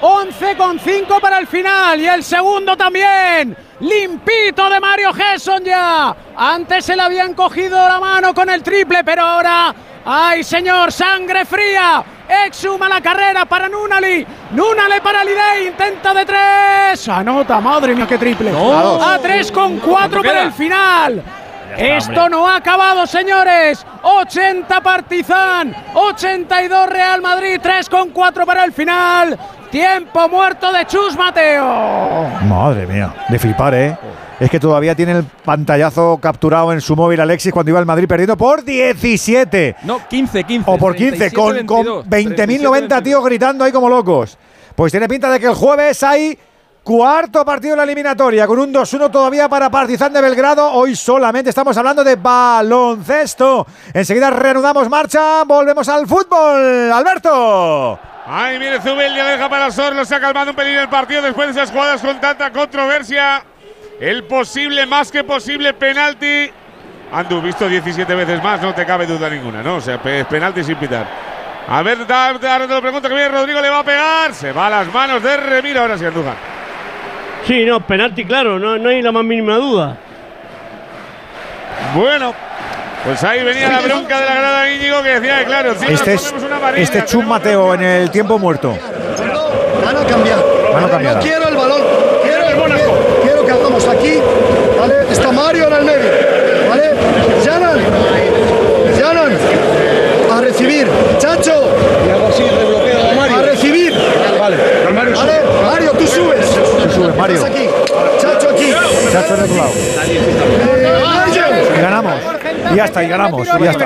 11 0.00 0.56
con 0.56 0.78
5 0.78 1.18
para 1.20 1.38
el 1.38 1.46
final 1.46 2.00
y 2.00 2.06
el 2.06 2.22
segundo 2.24 2.76
también. 2.76 3.56
Limpito 3.80 4.68
de 4.68 4.78
Mario 4.80 5.12
Gesson 5.12 5.64
ya. 5.64 6.14
Antes 6.36 6.84
se 6.84 6.96
le 6.96 7.02
habían 7.02 7.34
cogido 7.34 7.76
la 7.88 7.98
mano 7.98 8.34
con 8.34 8.48
el 8.50 8.62
triple, 8.62 9.02
pero 9.04 9.22
ahora. 9.22 9.74
¡Ay, 10.04 10.42
señor! 10.42 10.92
¡Sangre 10.92 11.44
fría! 11.44 12.02
Exuma 12.46 12.88
la 12.88 13.00
carrera 13.00 13.44
para 13.44 13.68
Nunali. 13.68 14.26
Nunali 14.52 15.00
para 15.02 15.24
Lidey. 15.24 15.68
Intenta 15.68 16.14
de 16.14 16.24
tres. 16.24 17.08
Anota, 17.08 17.60
madre 17.60 17.94
mía, 17.94 18.06
qué 18.06 18.16
triple. 18.18 18.52
No. 18.52 19.02
A 19.02 19.18
tres 19.18 19.50
con 19.50 19.78
cuatro 19.78 20.20
¿Cuánto 20.20 20.22
para 20.22 20.32
queda? 20.32 20.42
el 20.44 20.52
final. 20.52 21.24
Está, 21.72 21.96
Esto 21.96 22.10
hombre. 22.24 22.30
no 22.30 22.48
ha 22.48 22.56
acabado, 22.56 23.06
señores. 23.06 23.84
80 24.02 24.80
Partizan, 24.80 25.74
82 25.94 26.88
Real 26.88 27.20
Madrid, 27.20 27.58
3 27.62 27.88
con 27.88 28.10
4 28.10 28.46
para 28.46 28.64
el 28.64 28.72
final. 28.72 29.38
Tiempo 29.70 30.28
muerto 30.28 30.72
de 30.72 30.84
Chus 30.86 31.16
Mateo. 31.16 31.64
Madre 32.42 32.86
mía, 32.86 33.14
de 33.28 33.38
flipar, 33.38 33.74
¿eh? 33.74 33.96
Es 34.40 34.50
que 34.50 34.58
todavía 34.58 34.94
tiene 34.94 35.12
el 35.12 35.24
pantallazo 35.24 36.18
capturado 36.18 36.72
en 36.72 36.80
su 36.80 36.96
móvil 36.96 37.20
Alexis 37.20 37.52
cuando 37.52 37.70
iba 37.70 37.78
al 37.78 37.84
Madrid 37.84 38.08
perdiendo 38.08 38.36
por 38.38 38.64
17. 38.64 39.76
No, 39.82 40.00
15, 40.08 40.44
15. 40.44 40.70
O 40.70 40.78
por 40.78 40.96
15, 40.96 41.30
con, 41.32 41.66
con 41.66 41.84
20.090 41.86 43.02
tíos 43.02 43.22
gritando 43.24 43.64
ahí 43.64 43.70
como 43.70 43.88
locos. 43.88 44.38
Pues 44.74 44.92
tiene 44.92 45.08
pinta 45.08 45.30
de 45.30 45.38
que 45.38 45.46
el 45.46 45.54
jueves 45.54 46.02
hay 46.02 46.38
cuarto 46.94 47.44
partido 47.44 47.74
en 47.74 47.76
la 47.78 47.84
eliminatoria, 47.84 48.48
con 48.48 48.58
un 48.58 48.74
2-1 48.74 49.12
todavía 49.12 49.48
para 49.48 49.70
Partizan 49.70 50.12
de 50.12 50.20
Belgrado. 50.20 50.72
Hoy 50.72 50.96
solamente 50.96 51.50
estamos 51.50 51.76
hablando 51.76 52.02
de 52.02 52.16
baloncesto. 52.16 53.64
Enseguida 53.94 54.28
reanudamos 54.30 54.88
marcha, 54.88 55.44
volvemos 55.44 55.88
al 55.88 56.08
fútbol. 56.08 56.90
Alberto. 56.90 57.96
Ahí 58.26 58.58
viene 58.58 58.80
Zubel, 58.80 59.14
ya 59.14 59.24
deja 59.24 59.48
para 59.48 59.70
Sorlo, 59.70 60.04
se 60.04 60.16
ha 60.16 60.20
calmado 60.20 60.50
un 60.50 60.56
pelín 60.56 60.74
el 60.78 60.88
partido 60.88 61.22
después 61.22 61.54
de 61.54 61.62
esas 61.62 61.70
jugadas 61.72 62.00
con 62.00 62.20
tanta 62.20 62.50
controversia. 62.50 63.44
El 64.00 64.24
posible, 64.24 64.84
más 64.84 65.12
que 65.12 65.22
posible, 65.22 65.72
penalti. 65.74 66.50
Andu, 67.12 67.40
visto 67.40 67.68
17 67.68 68.12
veces 68.16 68.42
más, 68.42 68.60
no 68.62 68.74
te 68.74 68.84
cabe 68.84 69.06
duda 69.06 69.30
ninguna, 69.30 69.62
¿no? 69.62 69.76
O 69.76 69.80
sea, 69.80 70.02
pe- 70.02 70.24
penalti 70.24 70.64
sin 70.64 70.74
pitar. 70.74 71.06
A 71.68 71.82
ver, 71.82 71.98
ahora 72.12 72.66
te 72.66 72.74
lo 72.74 72.80
pregunto 72.82 73.08
que 73.08 73.14
viene 73.14 73.28
Rodrigo, 73.28 73.60
le 73.60 73.70
va 73.70 73.78
a 73.78 73.84
pegar. 73.84 74.34
Se 74.34 74.50
va 74.50 74.66
a 74.66 74.70
las 74.70 74.92
manos 74.92 75.22
de 75.22 75.36
Remiro, 75.36 75.82
ahora 75.82 75.96
sí, 75.96 76.04
Andújar. 76.04 76.58
Sí, 77.46 77.64
no, 77.64 77.80
penalti, 77.80 78.24
claro, 78.24 78.58
no, 78.58 78.78
no 78.78 78.88
hay 78.88 79.02
la 79.02 79.12
más 79.12 79.24
mínima 79.24 79.56
duda. 79.56 79.96
Bueno, 81.94 82.34
pues 83.04 83.24
ahí 83.24 83.42
venía 83.42 83.68
la 83.68 83.80
bronca 83.80 84.20
de 84.20 84.26
la 84.26 84.34
grada 84.34 84.62
de 84.62 84.76
Íñigo 84.76 85.02
que 85.02 85.20
decía 85.20 85.38
que, 85.38 85.44
claro, 85.46 85.72
encima 85.72 85.92
Este 85.92 86.14
es 86.14 86.32
una 86.32 86.70
este 86.76 87.02
tenemos 87.02 87.26
Mateo 87.26 87.74
en 87.74 87.82
el 87.82 88.10
tiempo 88.10 88.38
muerto. 88.38 88.76
Mano 89.84 90.06
cambiada. 90.06 90.42
Mano 90.72 90.90
cambiada. 90.90 91.16
No 91.16 91.22
quiero 91.22 91.48
el 91.48 91.56
balón. 91.56 91.80
Quiero, 92.22 92.44
quiero, 92.44 93.20
quiero 93.22 93.46
que 93.46 93.52
hagamos 93.52 93.88
aquí. 93.88 94.18
¿Vale? 94.78 94.94
Está 95.10 95.32
Mario 95.32 95.66
en 95.68 95.72
el 95.72 95.84
medio. 95.84 96.10
¿Vale? 96.68 96.90
Llanan. 97.44 97.78
Llanan. 98.98 99.38
A 100.32 100.40
recibir. 100.42 100.86
Chacho. 101.18 101.74
Y 102.06 102.10
hago 102.10 102.28
así, 102.28 102.42
rebloqueo 102.42 103.10
a 103.10 103.14
Mario. 103.14 103.36
A 103.36 103.42
recibir. 103.42 103.94
Vale. 104.38 104.56
Vale. 104.94 105.40
Mario, 105.64 105.92
tú 105.98 106.06
Mario. 107.08 107.44
Aquí. 107.44 107.68
Chacho 108.18 108.50
aquí. 108.50 108.74
Chacho 109.12 109.34
en 109.34 109.42
otro 109.42 109.56
lado. 109.56 109.72
Y 111.76 111.80
ganamos. 111.80 112.14
Y 112.72 112.76
ya 112.76 112.84
está, 112.84 113.02
y 113.02 113.08
ganamos. 113.08 113.42
Y 113.42 113.64
ya 113.64 113.70
está. 113.70 113.84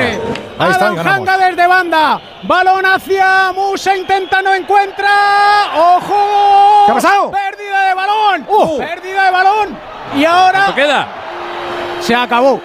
Ahí 0.59 0.71
está, 0.71 0.93
y 0.93 0.97
ganamos. 0.97 1.29
Desde 1.39 1.67
banda. 1.67 2.21
Balón 2.43 2.87
hacia 2.87 3.53
Musa, 3.53 3.97
intenta, 3.97 4.43
no 4.43 4.55
encuentra. 4.55 5.09
¡Ojo! 5.75 6.87
¿Qué 6.87 6.93
ha 6.93 6.95
pasado? 6.95 7.31
Pérdida 7.31 7.89
de 7.89 7.95
balón. 7.95 8.47
Pérdida 8.79 9.25
de 9.25 9.31
balón. 9.31 9.79
Y 10.17 10.25
ahora 10.25 10.59
¿Cuánto 10.59 10.75
queda? 10.75 11.07
se 12.01 12.15
acabó. 12.15 12.61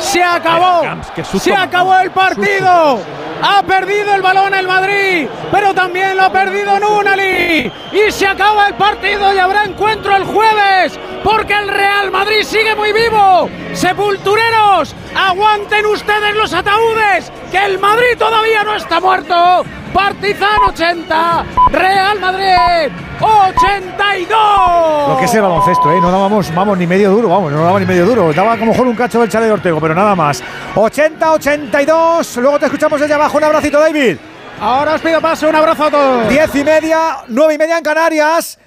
Se 0.00 0.22
acabó. 0.22 0.82
Se 1.22 1.54
acabó 1.54 1.96
el 1.98 2.10
partido. 2.10 3.00
Ha 3.42 3.62
perdido 3.62 4.14
el 4.14 4.22
balón 4.22 4.52
el 4.54 4.66
Madrid, 4.66 5.26
pero 5.50 5.72
también 5.72 6.16
lo 6.16 6.24
ha 6.24 6.32
perdido 6.32 6.78
Nunali. 6.78 7.72
Y 7.92 8.10
se 8.10 8.26
acaba 8.26 8.66
el 8.66 8.74
partido 8.74 9.32
y 9.32 9.38
habrá 9.38 9.64
encuentro 9.64 10.14
el 10.14 10.24
jueves, 10.24 10.98
porque 11.24 11.54
el 11.54 11.68
Real 11.68 12.10
Madrid 12.10 12.42
sigue 12.42 12.74
muy 12.74 12.92
vivo. 12.92 13.48
Sepultureros, 13.72 14.94
aguanten 15.14 15.86
ustedes 15.86 16.34
los 16.34 16.52
ataúdes, 16.52 17.32
que 17.50 17.64
el 17.64 17.78
Madrid 17.78 18.18
todavía 18.18 18.62
no 18.62 18.74
está 18.74 19.00
muerto. 19.00 19.64
Partizan 19.92 20.60
80, 20.68 21.44
Real 21.72 22.20
Madrid 22.20 22.92
82. 23.20 25.08
Lo 25.08 25.18
que 25.18 25.24
es 25.24 25.34
el 25.34 25.42
baloncesto, 25.42 25.92
¿eh? 25.92 26.00
No 26.00 26.10
dábamos, 26.10 26.54
vamos, 26.54 26.78
ni 26.78 26.86
medio 26.86 27.10
duro, 27.10 27.28
vamos, 27.28 27.52
no 27.52 27.62
daba 27.64 27.80
ni 27.80 27.86
medio 27.86 28.06
duro. 28.06 28.32
Daba 28.32 28.56
como 28.56 28.72
mejor 28.72 28.86
un 28.86 28.94
cacho 28.94 29.20
del 29.20 29.28
chale 29.28 29.46
de 29.46 29.52
Ortego, 29.52 29.80
pero 29.80 29.94
nada 29.94 30.14
más. 30.14 30.42
80-82. 30.74 32.36
Luego 32.36 32.58
te 32.58 32.66
escuchamos 32.66 33.00
desde 33.00 33.14
abajo. 33.14 33.38
Un 33.38 33.44
abracito, 33.44 33.78
David. 33.80 34.16
Ahora 34.60 34.94
os 34.94 35.00
pido 35.00 35.20
paso, 35.20 35.48
un 35.48 35.56
abrazo 35.56 35.84
a 35.84 35.90
todos. 35.90 36.28
Diez 36.28 36.54
y 36.54 36.64
media, 36.64 37.18
nueve 37.28 37.54
y 37.54 37.58
media 37.58 37.78
en 37.78 37.84
Canarias. 37.84 38.58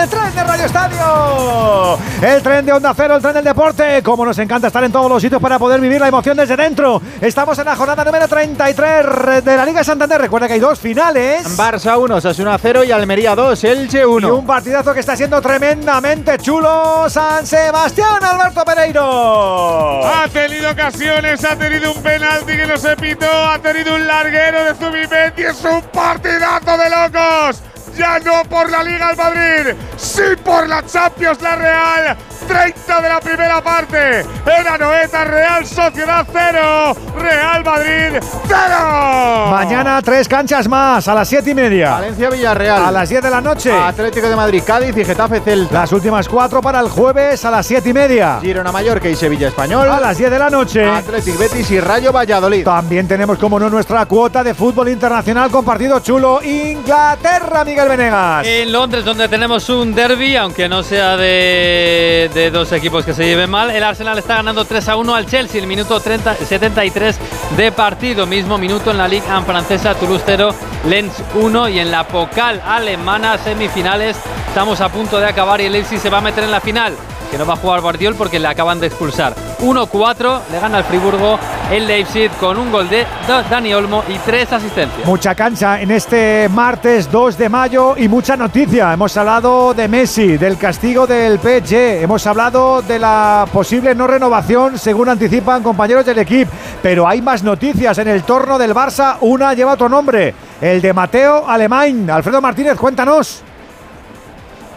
El 0.00 0.08
tren 0.08 0.34
de 0.34 0.44
Radio 0.44 0.64
Estadio. 0.64 1.98
El 2.22 2.42
tren 2.42 2.66
de 2.66 2.72
Onda 2.72 2.92
Cero, 2.94 3.16
el 3.16 3.22
tren 3.22 3.34
del 3.34 3.44
deporte. 3.44 4.02
Como 4.02 4.24
nos 4.24 4.38
encanta 4.38 4.68
estar 4.68 4.84
en 4.84 4.92
todos 4.92 5.10
los 5.10 5.20
sitios 5.20 5.42
para 5.42 5.58
poder 5.58 5.80
vivir 5.80 6.00
la 6.00 6.06
emoción 6.08 6.36
desde 6.36 6.56
dentro. 6.56 7.02
Estamos 7.20 7.58
en 7.58 7.64
la 7.64 7.74
jornada 7.74 8.04
número 8.04 8.28
33 8.28 9.44
de 9.44 9.56
la 9.56 9.64
Liga 9.64 9.82
Santander. 9.82 10.20
Recuerda 10.20 10.46
que 10.46 10.54
hay 10.54 10.60
dos 10.60 10.78
finales. 10.78 11.58
Barça 11.58 11.98
1, 11.98 12.20
Sasuna 12.20 12.56
0 12.60 12.84
y 12.84 12.92
Almería 12.92 13.34
2, 13.34 13.64
Elche 13.64 14.02
Y 14.02 14.04
1. 14.04 14.36
un 14.36 14.46
partidazo 14.46 14.94
que 14.94 15.00
está 15.00 15.16
siendo 15.16 15.40
tremendamente 15.40 16.38
chulo. 16.38 17.08
San 17.08 17.44
Sebastián, 17.44 18.22
Alberto 18.22 18.64
Pereiro. 18.64 20.06
Ha 20.06 20.28
tenido 20.28 20.70
ocasiones, 20.70 21.44
ha 21.44 21.56
tenido 21.56 21.92
un 21.92 22.02
penalti 22.02 22.56
que 22.56 22.66
no 22.66 22.76
se 22.76 22.96
pitó, 22.96 23.26
ha 23.26 23.58
tenido 23.58 23.96
un 23.96 24.06
larguero 24.06 24.64
de 24.64 24.74
Zubimendi, 24.74 25.42
es 25.42 25.64
un 25.64 25.80
partidazo 25.92 26.76
de 26.76 26.90
locos. 26.90 27.62
Ya 27.98 28.20
no 28.20 28.44
por 28.48 28.70
la 28.70 28.84
Liga 28.84 29.08
al 29.08 29.16
Madrid, 29.16 29.74
sí 29.96 30.22
por 30.44 30.68
la 30.68 30.86
Champions 30.86 31.42
la 31.42 31.56
Real. 31.56 32.16
30 32.46 33.02
de 33.02 33.08
la 33.08 33.20
primera 33.20 33.60
parte. 33.60 34.20
En 34.20 34.66
Anoeta, 34.66 35.24
Real 35.24 35.66
Sociedad 35.66 36.26
0. 36.32 36.96
Real 37.18 37.64
Madrid 37.64 38.20
0. 38.46 39.50
Mañana 39.50 40.00
tres 40.00 40.28
canchas 40.28 40.66
más 40.68 41.06
a 41.08 41.14
las 41.14 41.28
7 41.28 41.50
y 41.50 41.54
media. 41.54 41.90
Valencia 41.90 42.30
Villarreal. 42.30 42.84
A 42.86 42.90
las 42.90 43.08
10 43.08 43.22
de 43.22 43.30
la 43.30 43.40
noche. 43.40 43.72
Atlético 43.72 44.28
de 44.28 44.36
Madrid, 44.36 44.62
Cádiz 44.64 44.96
y 44.96 45.04
Getafe 45.04 45.40
Celta. 45.40 45.80
Las 45.80 45.92
últimas 45.92 46.26
cuatro 46.28 46.62
para 46.62 46.80
el 46.80 46.88
jueves 46.88 47.44
a 47.44 47.50
las 47.50 47.66
7 47.66 47.90
y 47.90 47.92
media. 47.92 48.38
Girona 48.40 48.72
Mallorca 48.72 49.08
y 49.08 49.16
Sevilla 49.16 49.48
Español. 49.48 49.90
A 49.90 50.00
las 50.00 50.16
10 50.16 50.30
de 50.30 50.38
la 50.38 50.48
noche. 50.48 50.88
Atlético 50.88 51.38
Betis 51.38 51.70
y 51.72 51.80
Rayo 51.80 52.12
Valladolid. 52.12 52.64
También 52.64 53.06
tenemos, 53.06 53.38
como 53.38 53.58
no, 53.58 53.68
nuestra 53.68 54.06
cuota 54.06 54.42
de 54.42 54.54
fútbol 54.54 54.88
internacional 54.88 55.50
con 55.50 55.64
partido 55.64 56.00
chulo. 56.00 56.40
Inglaterra, 56.42 57.64
Miguel 57.64 57.87
Venegas. 57.88 58.46
En 58.46 58.72
Londres, 58.72 59.04
donde 59.04 59.28
tenemos 59.28 59.68
un 59.68 59.94
derby, 59.94 60.36
aunque 60.36 60.68
no 60.68 60.82
sea 60.82 61.16
de, 61.16 62.30
de 62.32 62.50
dos 62.50 62.70
equipos 62.72 63.04
que 63.04 63.14
se 63.14 63.24
lleven 63.24 63.50
mal. 63.50 63.70
El 63.70 63.82
Arsenal 63.82 64.18
está 64.18 64.36
ganando 64.36 64.64
3 64.64 64.88
a 64.88 64.96
1 64.96 65.14
al 65.14 65.26
Chelsea, 65.26 65.60
el 65.60 65.66
minuto 65.66 65.98
30, 65.98 66.34
73 66.34 67.18
de 67.56 67.72
partido. 67.72 68.26
Mismo 68.26 68.58
minuto 68.58 68.90
en 68.90 68.98
la 68.98 69.08
Liga 69.08 69.40
francesa, 69.42 69.94
Toulouse 69.94 70.22
0, 70.26 70.54
Lens 70.86 71.14
1. 71.34 71.68
Y 71.70 71.78
en 71.80 71.90
la 71.90 72.06
Pocal 72.06 72.62
alemana, 72.64 73.38
semifinales, 73.38 74.16
estamos 74.46 74.80
a 74.80 74.88
punto 74.88 75.18
de 75.18 75.26
acabar 75.26 75.60
y 75.60 75.64
el 75.64 75.72
Leipzig 75.72 75.98
se 75.98 76.10
va 76.10 76.18
a 76.18 76.22
meter 76.22 76.44
en 76.44 76.50
la 76.50 76.60
final 76.60 76.94
que 77.30 77.38
no 77.38 77.46
va 77.46 77.54
a 77.54 77.56
jugar 77.56 77.80
Guardiol 77.80 78.14
porque 78.14 78.38
le 78.38 78.48
acaban 78.48 78.80
de 78.80 78.86
expulsar. 78.86 79.34
1-4, 79.60 80.40
le 80.50 80.60
gana 80.60 80.78
al 80.78 80.84
Friburgo 80.84 81.38
el 81.70 81.86
Leipzig 81.86 82.30
con 82.40 82.58
un 82.58 82.70
gol 82.72 82.88
de 82.88 83.06
Dani 83.26 83.74
Olmo 83.74 84.02
y 84.08 84.18
tres 84.18 84.52
asistencias. 84.52 85.06
Mucha 85.06 85.34
cancha 85.34 85.80
en 85.80 85.90
este 85.90 86.48
martes 86.48 87.10
2 87.10 87.36
de 87.36 87.48
mayo 87.48 87.96
y 87.96 88.08
mucha 88.08 88.36
noticia. 88.36 88.92
Hemos 88.92 89.16
hablado 89.16 89.74
de 89.74 89.88
Messi, 89.88 90.38
del 90.38 90.56
castigo 90.56 91.06
del 91.06 91.38
PSG, 91.38 92.02
hemos 92.02 92.26
hablado 92.26 92.82
de 92.82 92.98
la 92.98 93.46
posible 93.52 93.94
no 93.94 94.06
renovación 94.06 94.78
según 94.78 95.08
anticipan 95.08 95.62
compañeros 95.62 96.06
del 96.06 96.18
equipo, 96.18 96.50
pero 96.82 97.06
hay 97.06 97.20
más 97.20 97.42
noticias 97.42 97.98
en 97.98 98.08
el 98.08 98.22
torno 98.22 98.58
del 98.58 98.74
Barça, 98.74 99.16
una 99.20 99.54
lleva 99.54 99.72
otro 99.72 99.88
nombre, 99.88 100.34
el 100.60 100.80
de 100.80 100.92
Mateo 100.92 101.48
Alemán. 101.48 102.08
Alfredo 102.08 102.40
Martínez, 102.40 102.76
cuéntanos. 102.76 103.42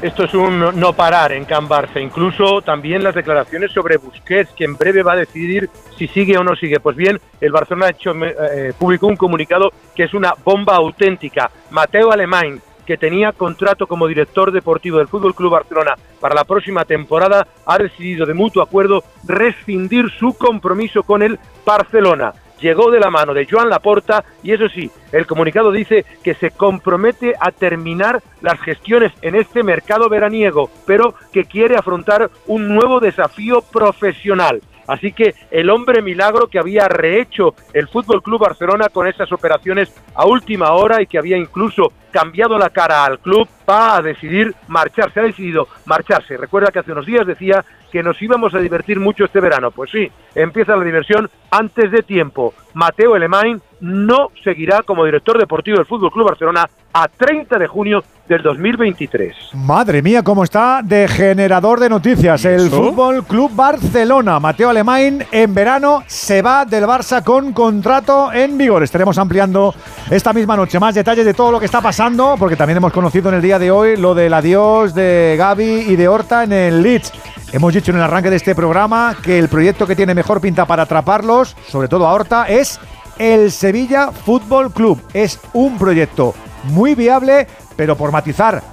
Esto 0.02 0.24
es 0.24 0.34
un 0.34 0.80
no 0.80 0.94
parar 0.94 1.32
en 1.32 1.46
Can 1.46 1.70
Barça. 1.70 2.02
Incluso 2.02 2.64
también 2.64 3.04
las 3.04 3.14
declaraciones 3.14 3.72
sobre 3.72 3.98
Busquets, 3.98 4.52
que 4.54 4.66
en 4.66 4.76
breve 4.76 5.04
va 5.04 5.14
a 5.14 5.18
decidir 5.18 5.70
si 5.96 6.08
sigue 6.08 6.40
o 6.40 6.44
no 6.44 6.56
sigue. 6.56 6.80
Pues 6.80 6.96
bien, 6.96 7.20
el 7.40 7.52
Barcelona 7.52 7.86
ha 7.86 7.90
hecho, 7.92 8.12
eh, 8.16 8.74
publicó 8.80 9.06
un 9.06 9.16
comunicado 9.16 9.72
que 9.96 10.06
es 10.06 10.16
una 10.16 10.34
bomba 10.44 10.76
auténtica. 10.76 11.52
Mateo 11.70 12.12
Alemán, 12.12 12.60
que 12.84 12.98
tenía 12.98 13.32
contrato 13.32 13.86
como 13.86 14.08
director 14.08 14.52
deportivo 14.52 14.98
del 14.98 15.08
Fútbol 15.08 15.36
Club 15.36 15.52
Barcelona 15.52 15.94
para 16.20 16.34
la 16.34 16.46
próxima 16.46 16.84
temporada, 16.84 17.46
ha 17.68 17.78
decidido 17.78 18.26
de 18.26 18.34
mutuo 18.34 18.64
acuerdo 18.64 19.04
rescindir 19.28 20.10
su 20.10 20.34
compromiso 20.34 21.04
con 21.04 21.22
el 21.22 21.38
Barcelona 21.64 22.34
llegó 22.62 22.92
de 22.92 23.00
la 23.00 23.10
mano 23.10 23.34
de 23.34 23.48
Joan 23.50 23.70
Laporta 23.70 24.24
y 24.44 24.52
eso 24.52 24.70
sí, 24.70 24.90
el 25.12 25.26
comunicado 25.26 25.72
dice 25.72 26.06
que 26.24 26.36
se 26.36 26.52
compromete 26.52 27.34
a 27.40 27.52
terminar 27.52 28.22
las 28.42 28.60
gestiones 28.62 29.12
en 29.22 29.36
este 29.36 29.64
mercado 29.64 30.08
veraniego, 30.08 30.70
pero 30.86 31.16
que 31.34 31.46
quiere 31.46 31.76
afrontar 31.76 32.30
un 32.48 32.74
nuevo 32.74 33.00
desafío 33.00 33.62
profesional. 33.62 34.62
Así 34.88 35.14
que 35.14 35.36
el 35.52 35.70
hombre 35.70 36.02
milagro 36.02 36.48
que 36.48 36.60
había 36.60 36.88
rehecho 36.88 37.56
el 37.74 37.88
Fútbol 37.88 38.22
Club 38.22 38.42
Barcelona 38.42 38.90
con 38.90 39.08
esas 39.08 39.32
operaciones 39.32 39.94
a 40.16 40.26
última 40.26 40.72
hora 40.74 41.02
y 41.02 41.08
que 41.08 41.18
había 41.18 41.38
incluso 41.38 41.94
cambiado 42.12 42.58
la 42.58 42.70
cara 42.70 43.06
al 43.06 43.20
club 43.20 43.48
va 43.68 43.96
a 43.96 44.02
decidir 44.02 44.54
marcharse, 44.68 45.20
ha 45.20 45.24
decidido 45.24 45.68
marcharse. 45.86 46.38
Recuerda 46.38 46.72
que 46.72 46.80
hace 46.80 46.92
unos 46.92 47.06
días 47.06 47.26
decía 47.26 47.64
que 47.92 48.02
nos 48.04 48.22
íbamos 48.22 48.54
a 48.54 48.60
divertir 48.60 49.00
mucho 49.00 49.26
este 49.26 49.40
verano. 49.40 49.72
Pues 49.72 49.92
sí, 49.92 50.10
empieza 50.34 50.76
la 50.76 50.84
diversión 50.84 51.30
antes 51.52 51.92
de 51.92 52.02
tiempo. 52.04 52.54
Mateo 52.74 53.16
Elemain 53.16 53.62
no 53.82 54.30
seguirá 54.44 54.84
como 54.84 55.04
director 55.04 55.38
deportivo 55.38 55.78
del 55.78 55.86
Fútbol 55.86 56.12
Club 56.12 56.28
Barcelona 56.30 56.70
a 56.94 57.08
30 57.08 57.58
de 57.58 57.68
junio 57.68 58.04
del 58.28 58.42
2023. 58.44 59.36
Madre 59.56 60.02
mía, 60.02 60.24
cómo 60.24 60.44
está 60.44 60.82
de 60.84 61.08
generador 61.08 61.80
de 61.80 61.90
noticias 61.90 62.46
el 62.46 62.70
Fútbol 62.70 63.26
Club 63.26 63.52
Barcelona. 63.54 64.40
Mateo 64.40 64.70
Alemán 64.70 65.26
en 65.32 65.54
verano 65.54 66.04
se 66.08 66.42
va 66.42 66.64
del 66.64 66.86
Barça 66.86 67.24
con 67.24 67.52
contrato 67.52 68.32
en 68.32 68.58
vigor. 68.58 68.84
Estaremos 68.84 69.18
ampliando 69.18 69.74
esta 70.10 70.32
misma 70.32 70.56
noche 70.56 70.80
más 70.80 70.96
detalles 70.96 71.26
de 71.26 71.34
todo 71.34 71.52
lo 71.52 71.60
que 71.60 71.66
está 71.66 71.82
pasando, 71.82 72.01
porque 72.40 72.56
también 72.56 72.78
hemos 72.78 72.94
conocido 72.94 73.30
en 73.30 73.36
el 73.36 73.44
día 73.44 73.60
de 73.60 73.70
hoy 73.70 73.96
lo 73.96 74.16
del 74.16 74.34
adiós 74.34 74.96
de 74.96 75.36
Gaby 75.38 75.86
y 75.88 75.96
de 75.96 76.08
Horta 76.08 76.44
en 76.44 76.52
el 76.52 76.82
Leeds. 76.82 77.12
Hemos 77.52 77.76
dicho 77.76 77.92
en 77.92 77.98
el 77.98 78.04
arranque 78.04 78.32
de 78.32 78.38
este 78.38 78.56
programa 78.56 79.16
que 79.22 79.38
el 79.38 79.50
proyecto 79.50 79.86
que 79.86 79.96
tiene 79.96 80.16
mejor 80.16 80.42
pinta 80.42 80.66
para 80.66 80.84
atraparlos, 80.84 81.56
sobre 81.68 81.88
todo 81.88 82.08
a 82.08 82.14
Horta, 82.14 82.48
es 82.48 82.80
el 83.20 83.52
Sevilla 83.52 84.12
Fútbol 84.12 84.74
Club. 84.74 85.00
Es 85.14 85.40
un 85.54 85.78
proyecto 85.78 86.34
muy 86.64 86.96
viable, 86.96 87.46
pero 87.76 87.96
por 87.96 88.12
matizar, 88.12 88.64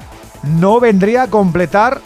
no 0.43 0.81
vendría 0.81 1.25
a 1.25 1.29
completar 1.29 2.01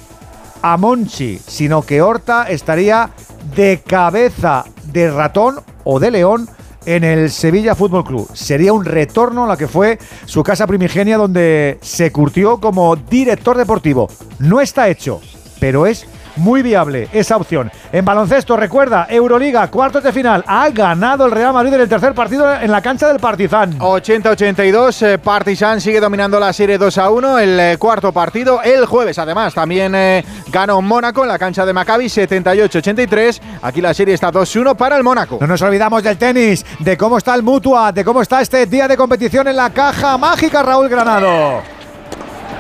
a 0.61 0.77
Monchi, 0.77 1.39
sino 1.39 1.83
que 1.83 2.03
Horta 2.03 2.49
estaría 2.49 3.11
de 3.55 3.81
cabeza 3.87 4.65
de 4.87 5.09
ratón 5.09 5.61
o 5.85 6.01
de 6.01 6.11
león 6.11 6.49
en 6.87 7.05
el 7.05 7.31
Sevilla 7.31 7.75
Fútbol 7.75 8.05
Club. 8.05 8.29
Sería 8.35 8.73
un 8.73 8.85
retorno 8.85 9.45
a 9.45 9.49
la 9.49 9.57
que 9.57 9.69
fue 9.69 9.99
su 10.27 10.43
casa 10.43 10.67
primigenia 10.67 11.17
donde 11.17 11.79
se 11.81 12.13
curtió 12.13 12.59
como 12.59 12.97
director 12.97 13.57
deportivo. 13.57 14.09
No 14.39 14.61
está 14.61 14.89
hecho, 14.89 15.21
pero 15.61 15.87
es 15.87 16.07
muy 16.37 16.63
viable 16.63 17.09
esa 17.13 17.37
opción. 17.37 17.71
En 17.93 18.05
baloncesto, 18.05 18.57
recuerda, 18.57 19.07
Euroliga, 19.09 19.69
cuartos 19.69 20.03
de 20.03 20.13
final. 20.13 20.45
Ha 20.47 20.71
ganado 20.71 21.27
el 21.27 21.33
Real 21.33 21.53
Madrid 21.53 21.75
en 21.75 21.81
el 21.83 21.89
tercer 21.89 22.15
partido 22.15 22.53
en 22.55 22.71
la 22.71 22.81
cancha 22.81 23.09
del 23.09 23.19
Partizan. 23.19 23.79
80-82, 23.79 25.07
eh, 25.07 25.19
Partizan 25.19 25.81
sigue 25.81 26.01
dominando 26.01 26.39
la 26.39 26.53
serie 26.53 26.79
2 26.79 26.99
a 26.99 27.11
1. 27.11 27.39
El 27.39 27.61
eh, 27.61 27.77
cuarto 27.79 28.13
partido, 28.13 28.63
el 28.63 28.87
jueves, 28.87 29.19
además, 29.19 29.55
también 29.55 29.95
eh, 29.95 30.25
ganó 30.49 30.81
Mónaco 30.81 31.23
en 31.23 31.29
la 31.29 31.39
cancha 31.39 31.67
de 31.67 31.73
Maccabi, 31.73 32.07
78-83. 32.07 33.41
Aquí 33.63 33.81
la 33.81 33.95
serie 33.95 34.15
está 34.15 34.31
2-1 34.31 34.77
para 34.77 34.97
el 34.97 35.03
Mónaco. 35.03 35.39
No 35.41 35.47
nos 35.47 35.63
olvidamos 35.63 36.03
del 36.03 36.19
tenis, 36.19 36.65
de 36.79 36.97
cómo 36.97 37.19
está 37.19 37.35
el 37.35 37.43
Mutua, 37.43 37.93
de 37.93 38.05
cómo 38.05 38.23
está 38.23 38.41
este 38.41 38.67
día 38.67 38.89
de 38.89 38.97
competición 38.97 39.49
en 39.49 39.57
la 39.57 39.71
caja 39.71 40.17
mágica, 40.19 40.63
Raúl 40.63 40.89
Granado. 40.89 41.82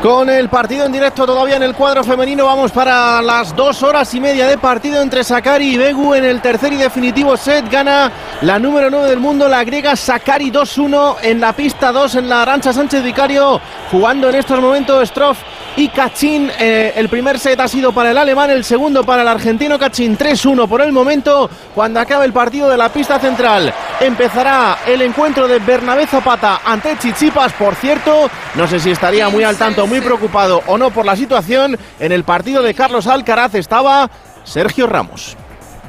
Con 0.03 0.29
el 0.29 0.49
partido 0.49 0.85
en 0.85 0.91
directo 0.91 1.25
todavía 1.25 1.55
en 1.55 1.63
el 1.63 1.77
cuadro 1.77 2.03
femenino, 2.03 2.45
vamos 2.45 2.73
para 2.73 3.23
las 3.23 3.55
dos 3.55 3.85
horas 3.85 4.13
y 4.15 4.21
media 4.21 4.49
de 4.49 4.59
partido 4.59 5.01
entre 5.01 5.23
Sakari 5.23 5.75
y 5.75 5.77
Begu 5.77 6.15
en 6.15 6.25
el 6.25 6.43
tercer 6.43 6.73
y 6.73 6.77
definitivo 6.77 7.37
set. 7.37 7.71
Gana 7.71 8.11
la 8.41 8.59
número 8.59 8.91
9 8.91 9.09
del 9.09 9.21
mundo, 9.21 9.47
la 9.47 9.63
griega 9.63 9.95
Sakari 9.95 10.51
2-1 10.51 11.19
en 11.23 11.41
la 11.41 11.53
pista 11.53 11.93
2 11.93 12.17
en 12.17 12.29
la 12.29 12.43
Arancha 12.43 12.73
Sánchez 12.73 13.05
Vicario, 13.05 13.61
jugando 13.93 14.29
en 14.29 14.35
estos 14.35 14.61
momentos 14.61 15.09
Stroff 15.09 15.39
y 15.77 15.89
Kachin. 15.89 16.51
Eh, 16.59 16.93
el 16.97 17.09
primer 17.09 17.39
set 17.39 17.59
ha 17.61 17.69
sido 17.69 17.93
para 17.93 18.11
el 18.11 18.19
alemán, 18.19 18.51
el 18.51 18.65
segundo 18.65 19.05
para 19.05 19.23
el 19.23 19.29
argentino 19.29 19.79
Kachin 19.79 20.17
3-1 20.17 20.69
por 20.69 20.81
el 20.83 20.93
momento. 20.93 21.49
Cuando 21.75 22.01
acabe 22.01 22.25
el 22.25 22.33
partido 22.33 22.69
de 22.69 22.77
la 22.77 22.91
pista 22.91 23.19
central, 23.19 23.73
empezará 24.01 24.79
el 24.87 25.03
encuentro 25.03 25.49
de 25.49 25.59
Bernabé 25.59 26.07
Zapata 26.07 26.61
ante 26.65 26.97
Chichipas. 26.99 27.53
Por 27.55 27.75
cierto, 27.75 28.31
no 28.55 28.67
sé 28.67 28.81
si 28.81 28.91
estaría 28.91 29.29
muy 29.29 29.45
al 29.45 29.57
tanto 29.57 29.87
muy 29.87 30.01
preocupado 30.01 30.63
o 30.67 30.79
no 30.79 30.91
por 30.91 31.07
la 31.07 31.17
situación. 31.17 31.79
En 31.99 32.13
el 32.13 32.25
partido 32.25 32.63
de 32.63 32.75
Carlos 32.75 33.07
Alcaraz 33.07 33.55
estaba 33.55 34.11
Sergio 34.45 34.87
Ramos. 34.87 35.37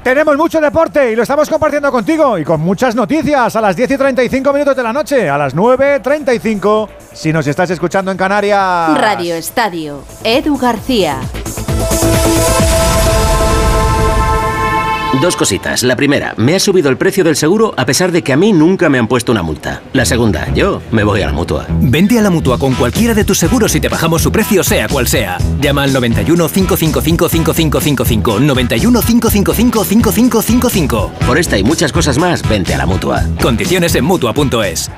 Tenemos 0.04 0.36
mucho 0.36 0.60
deporte 0.60 1.14
y 1.14 1.16
lo 1.16 1.24
estamos 1.24 1.50
compartiendo 1.50 1.90
contigo 1.90 2.38
y 2.38 2.44
con 2.44 2.60
muchas 2.60 2.94
noticias 2.94 3.56
a 3.56 3.62
las 3.62 3.74
10 3.74 3.92
y 3.92 3.98
35 3.98 4.52
minutos 4.52 4.76
de 4.76 4.84
la 4.84 4.92
noche, 4.92 5.30
a 5.30 5.38
las 5.38 5.56
9.35 5.56 6.90
si 7.14 7.32
nos 7.32 7.48
estás 7.48 7.70
escuchando 7.70 8.12
en 8.12 8.18
Canarias. 8.18 8.98
Radio 8.98 9.36
Estadio, 9.36 10.04
Edu 10.26 10.58
García. 10.58 11.20
Dos 15.22 15.36
cositas. 15.36 15.84
La 15.84 15.96
primera, 15.96 16.34
me 16.38 16.56
ha 16.56 16.60
subido 16.60 16.90
el 16.90 16.98
precio 16.98 17.24
del 17.24 17.36
seguro 17.36 17.74
a 17.78 17.86
pesar 17.86 18.12
de 18.12 18.24
que 18.24 18.34
a 18.34 18.38
mí 18.38 18.52
nunca 18.52 18.90
me 18.90 18.98
han 18.98 19.08
puesto 19.08 19.32
una 19.32 19.44
multa. 19.44 19.82
La 19.94 20.06
segunda, 20.06 20.52
yo 20.54 20.82
me 20.92 21.04
voy 21.04 21.22
a 21.22 21.28
la 21.28 21.34
mutua. 21.34 21.68
Vente 21.70 22.18
a 22.18 22.22
la 22.22 22.32
mutua 22.32 22.58
con 22.58 22.74
cualquiera 22.74 23.14
de 23.14 23.24
tus 23.24 23.38
seguros 23.38 23.76
y 23.76 23.80
te 23.80 23.90
bajamos 23.90 24.24
su 24.24 24.32
precio, 24.32 24.64
sea 24.64 24.88
cual 24.88 25.08
sea. 25.08 25.38
Llama 25.62 25.84
al 25.84 25.94
91 25.94 26.50
555 26.50 27.30
5555. 27.30 28.40
91 28.40 29.02
555 29.02 29.84
5555. 29.84 31.12
Por 31.28 31.38
esta 31.38 31.58
y 31.58 31.64
muchas 31.64 31.92
cosas 31.92 32.18
más, 32.18 32.48
vente 32.50 32.74
a 32.74 32.78
la 32.80 32.88
mutua. 32.88 33.24
Condiciones 33.42 33.94
en 33.96 34.06
mutua.es. 34.06 34.90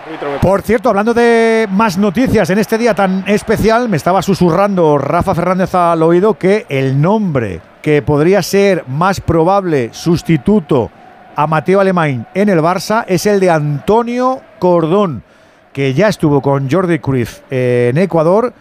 Por 0.41 0.61
cierto, 0.61 0.89
hablando 0.89 1.13
de 1.13 1.67
más 1.69 1.97
noticias 1.97 2.49
en 2.49 2.59
este 2.59 2.77
día 2.77 2.95
tan 2.95 3.25
especial, 3.27 3.89
me 3.89 3.97
estaba 3.97 4.21
susurrando 4.21 4.97
Rafa 4.97 5.35
Fernández 5.35 5.75
al 5.75 6.01
oído 6.01 6.35
que 6.35 6.65
el 6.69 7.01
nombre 7.01 7.74
que 7.85 8.01
podría 8.01 8.41
ser 8.41 8.83
más 8.87 9.21
probable 9.21 9.91
sustituto 9.91 10.89
a 11.35 11.45
Mateo 11.45 11.79
Alemán 11.79 12.25
en 12.33 12.49
el 12.49 12.57
Barça 12.57 13.05
es 13.07 13.27
el 13.27 13.39
de 13.39 13.51
Antonio 13.51 14.41
Cordón, 14.57 15.21
que 15.71 15.93
ya 15.93 16.07
estuvo 16.07 16.41
con 16.41 16.67
Jordi 16.67 16.97
Cruyff 16.97 17.41
en 17.51 17.99
Ecuador 17.99 18.55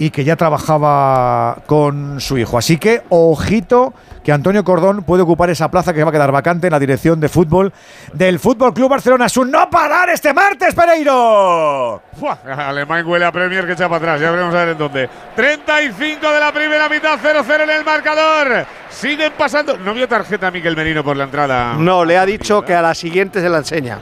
y 0.00 0.08
que 0.08 0.24
ya 0.24 0.34
trabajaba 0.34 1.58
con 1.66 2.22
su 2.22 2.38
hijo. 2.38 2.56
Así 2.56 2.78
que, 2.78 3.02
ojito, 3.10 3.92
que 4.24 4.32
Antonio 4.32 4.64
Cordón 4.64 5.02
puede 5.02 5.24
ocupar 5.24 5.50
esa 5.50 5.70
plaza 5.70 5.92
que 5.92 6.02
va 6.02 6.08
a 6.08 6.12
quedar 6.12 6.32
vacante 6.32 6.68
en 6.68 6.70
la 6.70 6.78
dirección 6.78 7.20
de 7.20 7.28
fútbol 7.28 7.70
del 8.14 8.38
Fútbol 8.38 8.72
Club 8.72 8.88
Barcelona. 8.88 9.28
¡Su 9.28 9.44
no 9.44 9.68
parar 9.68 10.08
este 10.08 10.32
martes, 10.32 10.74
Pereiro! 10.74 12.00
Alemán 12.46 13.06
huele 13.06 13.26
a 13.26 13.30
Premier 13.30 13.66
que 13.66 13.72
echa 13.72 13.90
para 13.90 13.96
atrás. 13.96 14.22
Ya 14.22 14.30
veremos 14.30 14.54
a 14.54 14.58
ver 14.60 14.68
en 14.70 14.78
dónde. 14.78 15.10
35 15.36 16.30
de 16.32 16.40
la 16.40 16.50
primera 16.50 16.88
mitad, 16.88 17.18
0-0 17.22 17.64
en 17.64 17.70
el 17.70 17.84
marcador. 17.84 18.64
Siguen 18.88 19.34
pasando. 19.36 19.76
No 19.76 19.92
vio 19.92 20.08
tarjeta 20.08 20.46
a 20.46 20.50
Miquel 20.50 20.76
Merino 20.76 21.04
por 21.04 21.14
la 21.14 21.24
entrada. 21.24 21.74
No, 21.74 22.06
le 22.06 22.16
ha 22.16 22.24
dicho 22.24 22.62
que 22.62 22.74
a 22.74 22.80
la 22.80 22.94
siguiente 22.94 23.42
se 23.42 23.50
la 23.50 23.58
enseña. 23.58 23.98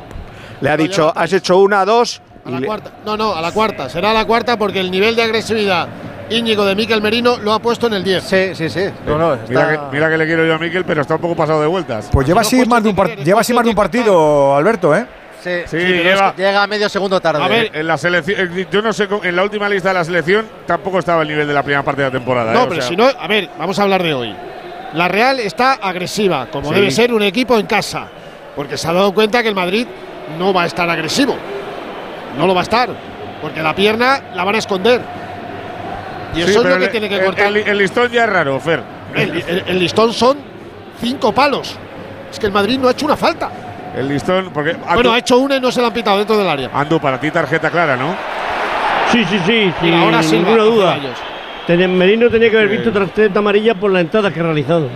Le 0.60 0.70
ha 0.70 0.76
dicho, 0.76 1.12
has 1.16 1.32
hecho 1.32 1.58
una, 1.58 1.84
dos. 1.84 2.22
A 2.48 2.60
la 2.60 2.66
cuarta. 2.66 2.90
No, 3.04 3.16
no, 3.16 3.34
a 3.34 3.40
la 3.40 3.52
cuarta. 3.52 3.88
Será 3.88 4.10
a 4.10 4.14
la 4.14 4.24
cuarta 4.24 4.58
porque 4.58 4.80
el 4.80 4.90
nivel 4.90 5.14
de 5.14 5.22
agresividad 5.22 5.88
Íñigo 6.30 6.64
de 6.64 6.74
Miquel 6.74 7.00
Merino 7.00 7.38
lo 7.38 7.52
ha 7.52 7.58
puesto 7.58 7.86
en 7.86 7.94
el 7.94 8.04
10. 8.04 8.24
Sí, 8.24 8.54
sí, 8.54 8.68
sí. 8.68 8.84
No, 9.06 9.16
no, 9.16 9.38
mira, 9.48 9.70
que, 9.70 9.78
mira, 9.96 10.10
que, 10.10 10.18
le 10.18 10.26
quiero 10.26 10.46
yo 10.46 10.54
a 10.54 10.58
Miquel, 10.58 10.84
pero 10.84 11.02
está 11.02 11.14
un 11.14 11.20
poco 11.20 11.34
pasado 11.34 11.60
de 11.60 11.66
vueltas. 11.66 12.08
Pues 12.12 12.26
lleva 12.26 12.42
así 12.42 12.64
más, 12.66 12.82
de 12.82 12.90
un, 12.90 12.96
lleva 13.24 13.40
así 13.40 13.52
más 13.52 13.64
de 13.64 13.70
un 13.70 13.76
partido, 13.76 14.54
Alberto, 14.54 14.94
¿eh? 14.94 15.06
Sí, 15.42 15.50
sí, 15.66 15.76
lleva, 15.76 16.34
llega 16.36 16.66
medio 16.66 16.88
segundo 16.88 17.20
tarde. 17.20 17.42
A 17.42 17.48
ver, 17.48 17.70
en 17.72 17.86
la 17.86 17.96
selección, 17.96 18.66
yo 18.70 18.82
no 18.82 18.92
sé, 18.92 19.08
en 19.22 19.36
la 19.36 19.44
última 19.44 19.68
lista 19.68 19.88
de 19.88 19.94
la 19.94 20.04
selección 20.04 20.46
tampoco 20.66 20.98
estaba 20.98 21.22
el 21.22 21.28
nivel 21.28 21.46
de 21.46 21.54
la 21.54 21.62
primera 21.62 21.82
parte 21.82 22.02
de 22.02 22.08
la 22.08 22.12
temporada. 22.12 22.52
No, 22.52 22.64
¿eh? 22.64 22.66
pero 22.68 22.82
si 22.82 22.96
no, 22.96 23.06
a 23.06 23.28
ver, 23.28 23.48
vamos 23.56 23.78
a 23.78 23.84
hablar 23.84 24.02
de 24.02 24.14
hoy. 24.14 24.34
La 24.94 25.06
Real 25.06 25.38
está 25.38 25.74
agresiva, 25.74 26.48
como 26.50 26.70
sí. 26.70 26.74
debe 26.74 26.90
ser 26.90 27.12
un 27.12 27.22
equipo 27.22 27.56
en 27.58 27.66
casa, 27.66 28.08
porque 28.56 28.76
se 28.76 28.88
ha 28.88 28.92
dado 28.92 29.14
cuenta 29.14 29.42
que 29.42 29.48
el 29.48 29.54
Madrid 29.54 29.86
no 30.38 30.52
va 30.52 30.64
a 30.64 30.66
estar 30.66 30.90
agresivo. 30.90 31.36
No 32.38 32.46
lo 32.46 32.54
va 32.54 32.60
a 32.60 32.62
estar, 32.62 32.88
porque 33.42 33.62
la 33.62 33.74
pierna 33.74 34.20
la 34.34 34.44
van 34.44 34.54
a 34.54 34.58
esconder. 34.58 35.00
Y 36.34 36.42
eso 36.42 36.50
sí, 36.50 36.56
es 36.58 36.64
lo 36.64 36.78
que 36.78 36.84
el, 36.84 36.90
tiene 36.90 37.08
que 37.08 37.24
cortar. 37.24 37.46
El, 37.48 37.56
el, 37.56 37.78
listón 37.78 38.10
ya 38.10 38.24
es 38.24 38.30
raro, 38.30 38.60
Fer. 38.60 38.82
El, 39.14 39.64
el, 39.66 39.78
listón 39.78 40.12
son 40.12 40.38
cinco 41.00 41.32
palos. 41.32 41.76
Es 42.30 42.38
que 42.38 42.46
el 42.46 42.52
Madrid 42.52 42.78
no 42.78 42.88
ha 42.88 42.92
hecho 42.92 43.06
una 43.06 43.16
falta. 43.16 43.50
El 43.96 44.08
listón, 44.08 44.50
porque. 44.52 44.70
Andu, 44.70 44.94
bueno, 44.94 45.12
ha 45.12 45.18
hecho 45.18 45.38
una 45.38 45.56
y 45.56 45.60
no 45.60 45.72
se 45.72 45.80
la 45.80 45.88
han 45.88 45.92
pitado 45.92 46.18
dentro 46.18 46.36
del 46.36 46.48
área. 46.48 46.70
Andu, 46.72 47.00
para 47.00 47.18
ti 47.18 47.30
tarjeta 47.30 47.70
clara, 47.70 47.96
¿no? 47.96 48.14
Sí, 49.10 49.24
sí, 49.24 49.40
sí. 49.46 49.92
Ahora 49.92 50.22
sin 50.22 50.44
ninguna 50.44 50.62
duda. 50.62 50.98
Merino 51.88 52.30
tenía 52.30 52.50
que 52.50 52.56
haber 52.56 52.68
visto 52.68 52.92
tarjeta 52.92 53.38
amarilla 53.40 53.74
por 53.74 53.90
la 53.90 54.00
entrada 54.00 54.30
que 54.30 54.40
ha 54.40 54.42
realizado. 54.42 54.88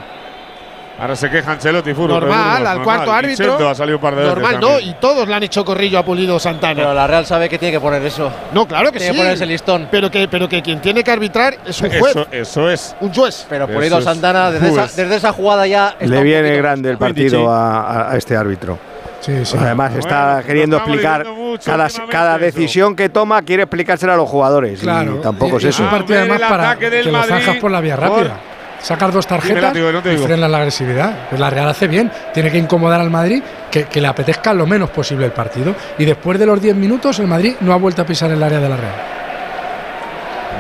Ahora 1.03 1.17
se 1.17 1.29
queja 1.29 1.51
Ancelotti, 1.51 1.95
Furo. 1.95 2.15
Normal, 2.15 2.59
al 2.59 2.63
normal. 2.63 2.85
cuarto 2.85 3.13
árbitro. 3.13 3.69
Ha 3.69 3.75
salido 3.75 3.99
un 3.99 4.03
par 4.03 4.15
de 4.15 4.25
normal, 4.25 4.61
no, 4.61 4.79
y 4.79 4.95
todos 5.01 5.27
le 5.27 5.35
han 5.35 5.43
hecho 5.43 5.65
corrillo 5.65 5.99
a 5.99 6.05
Pulido 6.05 6.39
Santana. 6.39 6.77
Pero 6.77 6.95
la 6.95 7.09
Real 7.09 7.27
sabe 7.27 7.49
que 7.49 7.59
tiene 7.59 7.73
que 7.73 7.81
poner 7.81 8.01
eso. 8.05 8.31
No, 8.53 8.69
claro 8.69 8.93
que 8.93 8.99
tiene 8.99 9.13
sí. 9.13 9.17
que 9.17 9.23
poner 9.23 9.35
ese 9.35 9.47
listón. 9.47 9.89
Pero 9.91 10.13
que, 10.13 10.29
pero 10.29 10.49
que 10.49 10.63
quien 10.63 10.81
tiene 10.81 11.03
que 11.03 11.11
arbitrar 11.11 11.57
es 11.67 11.81
un 11.81 11.91
juez. 11.91 12.15
Eso, 12.15 12.27
eso 12.31 12.71
es. 12.71 12.95
Un 13.01 13.13
juez. 13.13 13.45
Pero 13.49 13.67
Pulido 13.67 14.01
Santana, 14.01 14.53
desde 14.53 14.69
esa, 14.69 14.83
desde 14.83 15.17
esa, 15.17 15.33
jugada 15.33 15.67
ya. 15.67 15.97
Le 15.99 16.23
viene 16.23 16.57
grande 16.57 16.91
el 16.91 16.99
partido 16.99 17.51
a, 17.51 18.13
a, 18.13 18.17
este 18.17 18.37
árbitro. 18.37 18.79
Sí, 19.19 19.45
sí. 19.45 19.57
Además, 19.59 19.97
está 19.97 20.35
bueno, 20.35 20.47
queriendo 20.47 20.77
explicar 20.77 21.27
cada, 21.65 21.89
cada 22.11 22.39
decisión 22.39 22.95
que 22.95 23.09
toma, 23.09 23.43
quiere 23.43 23.65
explicársela 23.65 24.15
a 24.15 24.17
los 24.17 24.29
jugadores. 24.31 24.79
Claro. 24.79 25.17
Y 25.19 25.21
tampoco 25.21 25.57
es 25.57 25.65
es 25.65 25.75
eso. 25.75 25.83
un 25.83 25.91
partido 25.91 26.21
además 26.21 26.43
para 26.43 26.79
que 26.79 27.03
lo 27.03 27.23
zanjas 27.25 27.57
por 27.57 27.73
la 27.73 27.81
vía 27.81 27.97
rápida. 27.97 28.52
Sacar 28.83 29.13
dos 29.13 29.27
tarjetas 29.27 29.73
no 29.75 30.13
y 30.13 30.19
frenar 30.19 30.51
la 30.51 30.59
agresividad. 30.59 31.29
Pues 31.29 31.41
la 31.41 31.49
Real 31.51 31.69
hace 31.69 31.87
bien. 31.87 32.11
Tiene 32.35 32.51
que 32.51 32.59
incomodar 32.59 33.01
al 33.01 33.11
Madrid, 33.11 33.43
que, 33.71 33.85
que, 33.85 34.01
le 34.01 34.09
apetezca 34.09 34.53
lo 34.53 34.67
menos 34.67 34.91
posible 34.91 35.25
el 35.25 35.33
partido. 35.33 35.75
Y 35.99 36.05
después 36.05 36.39
de 36.39 36.47
los 36.47 36.61
10 36.61 36.75
minutos, 36.75 37.19
el 37.21 37.29
Madrid 37.29 37.55
no 37.61 37.73
ha 37.73 37.77
vuelto 37.77 38.03
a 38.03 38.07
pisar 38.07 38.31
el 38.33 38.43
área 38.43 38.59
de 38.59 38.69
la 38.69 38.77
Real. 38.77 38.95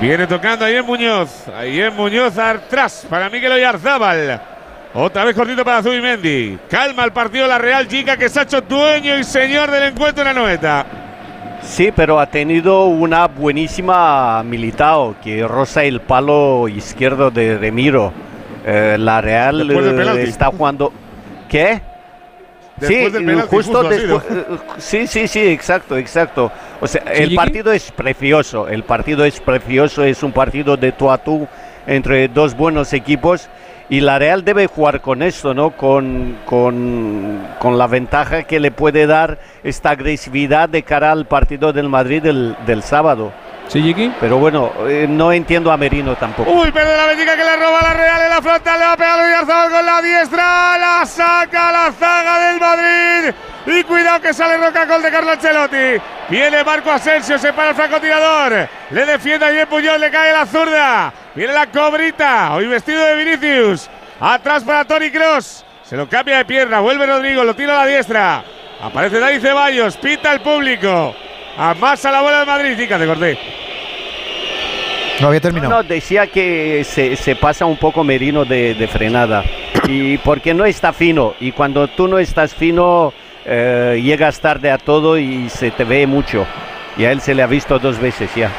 Viene 0.00 0.26
tocando 0.26 0.64
ahí 0.64 0.76
en 0.76 0.86
Muñoz. 0.86 1.48
Ahí 1.56 1.80
en 1.80 1.94
Muñoz 1.94 2.38
atrás 2.38 3.06
para 3.08 3.28
Miguel 3.28 3.52
Oyarzábal. 3.52 4.40
Otra 4.94 5.24
vez 5.24 5.34
cortito 5.34 5.64
para 5.64 5.82
Zubimendi. 5.82 6.58
Calma 6.68 7.04
el 7.04 7.12
partido 7.12 7.46
la 7.46 7.58
Real 7.58 7.88
Chica 7.88 8.16
que 8.16 8.28
se 8.28 8.40
ha 8.40 8.42
hecho 8.42 8.60
dueño 8.60 9.18
y 9.18 9.24
señor 9.24 9.70
del 9.70 9.84
encuentro 9.84 10.22
en 10.22 10.34
la 10.34 10.40
noeta. 10.40 10.86
Sí, 11.62 11.90
pero 11.94 12.18
ha 12.18 12.26
tenido 12.26 12.86
una 12.86 13.28
buenísima 13.28 14.42
Militao 14.42 15.16
que 15.22 15.46
roza 15.46 15.84
el 15.84 16.00
palo 16.00 16.68
izquierdo 16.68 17.30
de 17.30 17.56
Remiro. 17.56 18.12
Eh, 18.64 18.96
la 18.98 19.20
Real 19.20 19.70
eh, 19.70 20.22
está 20.24 20.46
jugando. 20.46 20.92
¿Qué? 21.48 21.80
Después 22.76 23.12
sí, 23.12 23.40
justo 23.48 23.82
después. 23.84 24.24
sí, 24.78 25.06
sí, 25.06 25.28
sí, 25.28 25.40
exacto, 25.40 25.96
exacto. 25.96 26.50
O 26.80 26.86
sea, 26.86 27.02
el 27.12 27.30
¿Sí, 27.30 27.36
partido 27.36 27.72
es 27.72 27.92
precioso. 27.92 28.68
El 28.68 28.82
partido 28.82 29.24
es 29.24 29.40
precioso. 29.40 30.02
Es 30.02 30.22
un 30.22 30.32
partido 30.32 30.76
de 30.76 30.92
tú 30.92 31.10
a 31.10 31.18
tú 31.18 31.46
entre 31.86 32.28
dos 32.28 32.56
buenos 32.56 32.92
equipos. 32.92 33.48
Y 33.92 34.00
la 34.00 34.18
Real 34.18 34.42
debe 34.42 34.68
jugar 34.68 35.02
con 35.02 35.22
esto, 35.22 35.52
¿no? 35.52 35.72
Con, 35.76 36.38
con, 36.46 37.46
con, 37.58 37.76
la 37.76 37.86
ventaja 37.86 38.44
que 38.44 38.58
le 38.58 38.70
puede 38.70 39.06
dar 39.06 39.38
esta 39.64 39.90
agresividad 39.90 40.70
de 40.70 40.82
cara 40.82 41.12
al 41.12 41.26
partido 41.26 41.74
del 41.74 41.90
Madrid 41.90 42.22
del, 42.22 42.56
del 42.64 42.82
sábado. 42.82 43.32
¿Sí, 43.72 43.80
Jiki? 43.80 44.12
Pero 44.20 44.36
bueno, 44.36 44.70
eh, 44.86 45.06
no 45.08 45.32
entiendo 45.32 45.72
a 45.72 45.78
Merino 45.78 46.14
tampoco. 46.16 46.50
Uy, 46.50 46.70
pierde 46.70 46.94
la 46.94 47.06
Benfica 47.06 47.34
que 47.34 47.42
le 47.42 47.56
roba 47.56 47.78
a 47.78 47.82
la 47.84 47.94
Real 47.94 48.22
en 48.22 48.28
la 48.28 48.42
frontal, 48.42 48.78
le 48.78 48.84
va 48.84 48.92
a 48.92 48.96
pegar 48.98 49.18
a 49.18 49.24
Oyarzabal 49.24 49.70
con 49.70 49.86
la 49.86 50.02
diestra, 50.02 50.76
la 50.76 51.06
saca 51.06 51.72
la 51.72 51.92
zaga 51.98 52.48
del 52.50 52.60
Madrid. 52.60 53.34
Y 53.64 53.82
cuidado 53.84 54.20
que 54.20 54.34
sale 54.34 54.58
Roca 54.58 54.84
gol 54.84 55.00
de 55.00 55.10
Carlo 55.10 55.30
Ancelotti. 55.30 56.02
Viene 56.28 56.62
Marco 56.64 56.90
Asensio, 56.90 57.38
se 57.38 57.54
para 57.54 57.70
el 57.70 57.74
francotirador. 57.74 58.68
Le 58.90 59.06
defiende 59.06 59.50
bien 59.50 59.66
Puyol, 59.66 59.98
le 59.98 60.10
cae 60.10 60.34
la 60.34 60.44
zurda. 60.44 61.10
Viene 61.34 61.54
la 61.54 61.66
cobrita, 61.68 62.52
hoy 62.52 62.66
vestido 62.66 63.02
de 63.02 63.24
Vinicius. 63.24 63.88
Atrás 64.20 64.64
para 64.64 64.84
Tony 64.84 65.10
Cross. 65.10 65.64
Se 65.82 65.96
lo 65.96 66.06
cambia 66.10 66.36
de 66.36 66.44
pierna, 66.44 66.80
vuelve 66.80 67.06
Rodrigo, 67.06 67.42
lo 67.42 67.56
tira 67.56 67.80
a 67.80 67.86
la 67.86 67.90
diestra. 67.90 68.44
Aparece 68.82 69.18
Dani 69.18 69.40
Ceballos, 69.40 69.96
pita 69.96 70.30
el 70.30 70.42
público. 70.42 71.14
Amasa 71.56 72.10
la 72.10 72.22
bola 72.22 72.38
del 72.38 72.46
Madrid, 72.46 72.76
chica, 72.78 72.98
te 72.98 73.06
corté. 73.06 73.38
No 75.20 75.28
había 75.28 75.40
terminado. 75.40 75.74
No, 75.74 75.82
decía 75.82 76.26
que 76.26 76.84
se, 76.84 77.16
se, 77.16 77.36
pasa 77.36 77.64
un 77.66 77.76
poco 77.76 78.02
Merino 78.02 78.44
de, 78.44 78.74
de, 78.74 78.88
frenada. 78.88 79.44
Y 79.86 80.18
porque 80.18 80.54
no 80.54 80.64
está 80.64 80.92
fino. 80.92 81.34
Y 81.38 81.52
cuando 81.52 81.88
tú 81.88 82.08
no 82.08 82.18
estás 82.18 82.54
fino, 82.54 83.12
eh, 83.44 84.00
llegas 84.02 84.40
tarde 84.40 84.70
a 84.70 84.78
todo 84.78 85.18
y 85.18 85.48
se 85.48 85.70
te 85.70 85.84
ve 85.84 86.06
mucho. 86.06 86.46
Y 86.96 87.04
a 87.04 87.12
él 87.12 87.20
se 87.20 87.34
le 87.34 87.42
ha 87.42 87.46
visto 87.46 87.78
dos 87.78 87.98
veces 87.98 88.30
ya. 88.34 88.50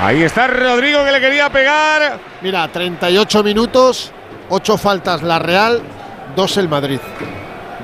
Ahí 0.00 0.22
está 0.22 0.46
Rodrigo 0.46 1.04
que 1.04 1.12
le 1.12 1.20
quería 1.20 1.50
pegar. 1.50 2.18
Mira, 2.40 2.68
38 2.68 3.42
minutos, 3.42 4.12
8 4.48 4.78
faltas 4.78 5.22
la 5.22 5.38
Real, 5.38 5.82
2 6.36 6.56
el 6.58 6.68
Madrid. 6.68 7.00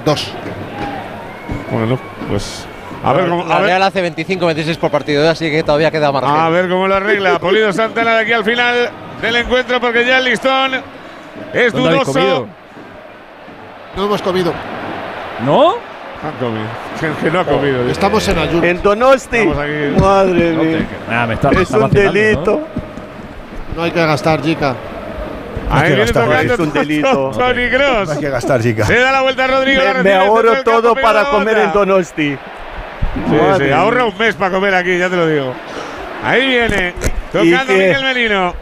2. 0.04 0.32
Bueno, 1.70 1.98
pues 2.28 2.66
a 3.04 3.12
ver 3.12 3.28
cómo. 3.28 3.44
La 3.44 3.58
Real 3.60 3.80
ver, 3.80 4.02
hace 4.02 4.14
25-26 4.14 4.78
por 4.78 4.90
partido, 4.90 5.28
así 5.28 5.50
que 5.50 5.62
todavía 5.62 5.90
queda 5.90 6.10
margen. 6.12 6.30
a 6.34 6.48
ver 6.48 6.68
cómo 6.68 6.86
lo 6.88 6.94
arregla 6.96 7.38
Polido 7.40 7.72
Santana 7.72 8.14
de 8.16 8.20
aquí 8.22 8.32
al 8.32 8.44
final 8.44 8.90
del 9.20 9.36
encuentro, 9.36 9.80
porque 9.80 10.04
ya 10.06 10.18
el 10.18 10.24
listón 10.24 10.74
es 11.52 11.72
¿Dónde 11.72 11.88
habéis 11.90 12.06
dudoso. 12.06 12.46
No 13.96 14.04
hemos 14.06 14.22
comido. 14.22 14.52
¿No? 15.44 15.74
Han 16.22 16.32
comido. 16.40 16.64
Que, 17.00 17.10
que 17.24 17.30
no 17.30 17.40
ha 17.40 17.44
comido. 17.44 17.88
Estamos 17.90 18.26
en 18.28 18.38
ayuno. 18.38 18.64
En 18.64 18.80
Donosti. 18.80 19.44
Madre 19.46 20.52
No 20.52 20.62
mía. 20.62 21.26
me 21.26 21.34
está, 21.34 21.50
Es 21.50 21.58
está 21.62 21.78
un 21.78 21.90
delito. 21.90 22.60
No 23.76 23.82
hay 23.82 23.90
que 23.90 24.06
gastar, 24.06 24.40
chica. 24.40 24.76
Ahí 25.70 25.90
que 25.90 25.96
gastar, 25.98 26.46
es 26.46 26.58
un 26.58 26.72
delito. 26.72 27.30
Tony 27.36 27.68
Cross. 27.68 28.06
No 28.08 28.12
hay 28.14 28.20
que 28.20 28.30
gastar, 28.30 28.62
chica. 28.62 28.86
Se 28.86 28.98
da 29.00 29.10
la 29.10 29.22
vuelta 29.22 29.44
a 29.44 29.46
Rodrigo. 29.48 29.82
la 29.82 29.94
Me, 29.94 30.02
me 30.04 30.14
ahorro 30.14 30.62
todo 30.62 30.94
para 30.94 31.24
comer 31.30 31.58
en 31.58 31.72
Donosti. 31.72 32.38
Sí, 33.58 33.70
ahorra 33.70 34.04
un 34.04 34.16
mes 34.18 34.34
para 34.34 34.50
comer 34.54 34.74
aquí, 34.74 34.98
ya 34.98 35.08
te 35.08 35.16
lo 35.16 35.26
digo. 35.26 35.54
Ahí 36.22 36.46
viene, 36.46 36.94
tocando? 37.32 37.72
Miguel 37.72 38.02
Merino. 38.02 38.54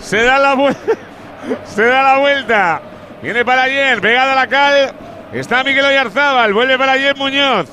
Se 0.00 0.22
da 0.22 0.38
la 0.38 0.54
vuelta. 0.54 0.80
Se 1.64 1.84
da 1.84 2.02
la 2.02 2.18
vuelta. 2.18 2.80
Viene 3.22 3.44
para 3.44 3.64
ayer, 3.64 4.00
pegada 4.00 4.32
a 4.32 4.34
la 4.34 4.46
cal. 4.46 4.92
Está 5.32 5.62
Miguel 5.64 5.84
Oyarzábal, 5.84 6.52
vuelve 6.52 6.78
para 6.78 6.92
ayer 6.92 7.16
Muñoz. 7.16 7.68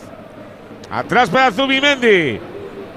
Atrás 0.91 1.29
para 1.29 1.51
Zubimendi. 1.51 2.39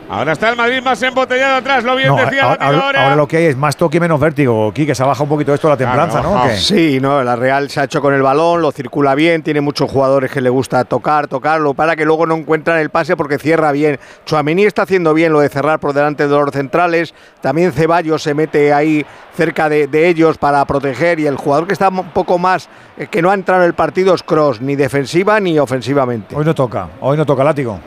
Ahora 0.09 0.33
está 0.35 0.49
el 0.51 0.57
Madrid 0.57 0.81
más 0.85 1.03
embotellado 1.03 1.57
atrás, 1.57 1.83
lo 1.83 1.97
bien 1.97 2.09
No, 2.11 2.17
decía 2.17 2.45
ahora, 2.45 2.65
ahora- 2.65 3.03
ahora 3.03 3.17
lo 3.17 3.27
que 3.27 3.39
hay 3.39 3.45
es 3.47 3.57
más 3.57 3.77
toque 3.77 3.97
y 3.97 4.01
menos 4.01 4.21
vértigo. 4.21 4.73
Quique, 4.73 4.95
se 4.95 5.03
ha 5.03 5.07
bajado 5.07 5.25
un 5.25 5.31
poquito 5.31 5.53
esto 5.53 5.69
la 5.69 5.77
templanza, 5.77 6.21
Claro, 6.21 6.45
¿no? 6.47 6.51
Sí, 6.57 7.01
no, 7.01 7.25
la 7.25 7.35
Real 7.35 7.69
se 7.71 7.81
ha 7.81 7.85
hecho 7.85 8.01
con 8.01 8.15
el 8.15 8.23
balón, 8.23 8.63
lo 8.63 8.71
circula 8.71 9.17
bien, 9.17 9.43
tiene 9.43 9.61
muchos 9.61 9.91
jugadores 9.91 10.31
que 10.31 10.41
le 10.41 10.49
gusta 10.49 10.85
tocar, 10.85 11.27
tocarlo, 11.27 11.75
para 11.75 11.97
que 11.97 12.05
luego 12.05 12.25
no 12.25 12.37
encuentran 12.37 12.79
el 12.79 12.91
pase 12.91 13.17
porque 13.17 13.39
cierra 13.39 13.73
bien. 13.73 13.99
Chuamení 14.25 14.65
está 14.65 14.83
haciendo 14.83 15.13
bien 15.13 15.33
lo 15.33 15.41
de 15.41 15.49
cerrar 15.49 15.81
por 15.81 15.93
delante 15.93 16.29
de 16.29 16.31
los 16.39 16.51
centrales, 16.53 17.13
también 17.41 17.73
Ceballos 17.73 18.23
se 18.23 18.33
mete 18.33 18.73
ahí 18.73 19.05
cerca 19.35 19.69
de, 19.69 19.89
de 19.89 20.09
ellos 20.09 20.39
para 20.39 20.65
proteger 20.67 21.19
y 21.19 21.27
el 21.27 21.37
jugador 21.37 21.67
que 21.67 21.73
está 21.73 21.89
un 21.89 22.11
poco 22.11 22.39
más, 22.39 22.69
eh, 22.97 23.09
que 23.09 23.21
no 23.23 23.31
ha 23.31 23.35
entrado 23.35 23.63
en 23.63 23.67
el 23.67 23.75
partido 23.75 24.15
es 24.15 24.23
Cross, 24.23 24.61
ni 24.61 24.77
defensiva 24.77 25.41
ni 25.41 25.59
ofensivamente. 25.59 26.37
Hoy 26.37 26.45
no 26.45 26.55
toca, 26.55 26.91
hoy 27.01 27.17
no 27.17 27.27
toca 27.27 27.43
látigo. 27.43 27.81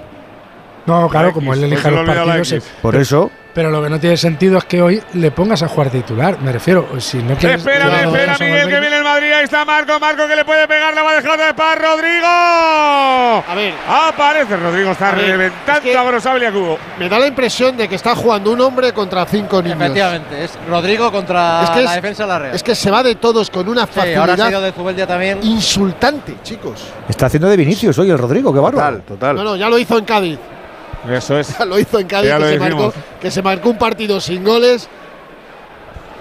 No, 0.86 1.08
claro, 1.10 1.28
La 1.28 1.34
como 1.34 1.54
él 1.54 1.60
pues 1.60 1.70
le 1.70 1.92
los 1.92 2.06
partidos. 2.06 2.48
Se- 2.48 2.62
Por 2.82 2.96
eso. 2.96 3.30
Pero 3.52 3.72
lo 3.72 3.82
que 3.84 3.90
no 3.90 4.00
tiene 4.00 4.16
sentido 4.16 4.60
es 4.60 4.64
que 4.66 4.80
hoy 4.82 5.02
le 5.14 5.32
pongas 5.32 5.64
a 5.64 5.68
jugar 5.68 5.90
titular. 5.90 6.40
Me 6.40 6.52
refiero, 6.52 6.88
si 7.00 7.18
no 7.18 7.36
quieres. 7.36 7.58
Espera, 7.60 7.86
hagas 7.88 8.40
a 8.40 8.44
Miguel, 8.44 8.70
que 8.70 8.80
viene 8.80 8.98
el 8.98 9.04
Madrid. 9.04 9.32
Ahí 9.34 9.44
está 9.44 9.66
Marco, 9.66 10.00
Marco 10.00 10.28
que 10.28 10.36
le 10.36 10.46
puede 10.46 10.68
pegar, 10.68 10.94
la 10.94 11.02
va 11.02 11.12
a 11.12 11.16
dejar 11.16 11.38
de 11.48 11.54
par, 11.56 11.82
Rodrigo. 11.82 12.28
A 12.28 13.54
ver. 13.56 13.74
Aparece 13.88 14.56
Rodrigo, 14.56 14.92
está 14.92 15.12
ver, 15.12 15.26
reventando 15.32 15.74
es 15.74 15.80
que- 15.80 15.98
a 15.98 16.04
Gorosabel 16.04 16.44
y 16.44 16.46
a 16.46 16.52
Cubo. 16.52 16.78
Me 17.00 17.10
da 17.10 17.20
la 17.20 17.28
impresión 17.28 17.76
de 17.76 17.88
que 17.88 17.96
está 17.96 18.16
jugando 18.16 18.52
un 18.52 18.62
hombre 18.62 18.94
contra 18.94 19.26
cinco 19.26 19.62
niños. 19.62 19.80
Efectivamente, 19.82 20.44
es 20.44 20.52
Rodrigo 20.70 21.12
contra 21.12 21.64
Es 21.64 21.70
que 21.72 21.82
la 21.82 21.90
es- 21.90 21.96
defensa 21.96 22.24
de 22.24 22.30
la 22.30 22.40
Real. 22.40 22.56
Es 22.56 22.64
que 22.64 22.76
se 22.76 22.92
va 22.92 23.02
de 23.04 23.16
todos 23.16 23.50
con 23.50 23.68
una 23.68 23.88
Sí, 23.88 24.00
ahora 24.00 24.34
ha 24.34 24.36
ido 24.36 24.38
facilidad 24.38 24.62
de 24.62 24.72
Zubeldia 24.72 25.08
también. 25.08 25.40
insultante, 25.42 26.36
chicos. 26.44 26.86
Está 27.10 27.26
haciendo 27.26 27.50
de 27.50 27.58
Vinicius 27.58 27.98
hoy 27.98 28.12
el 28.12 28.18
Rodrigo, 28.18 28.54
qué 28.54 28.60
bárbaro. 28.60 29.00
Total, 29.00 29.36
No, 29.36 29.44
no, 29.44 29.56
ya 29.56 29.68
lo 29.70 29.78
hizo 29.80 29.98
en 29.98 30.06
Cádiz. 30.06 30.40
Eso 31.08 31.40
es. 31.40 31.58
Ya 31.58 31.66
lo 31.66 31.80
hizo 31.80 32.00
en 32.00 32.08
Cádiz, 32.08 32.32
que 32.34 32.50
se, 32.50 32.60
marcó, 32.60 32.94
que 33.22 33.32
se 33.32 33.42
marcó 33.42 33.70
un 33.70 33.78
partido 33.78 34.20
sin 34.20 34.44
goles. 34.44 34.90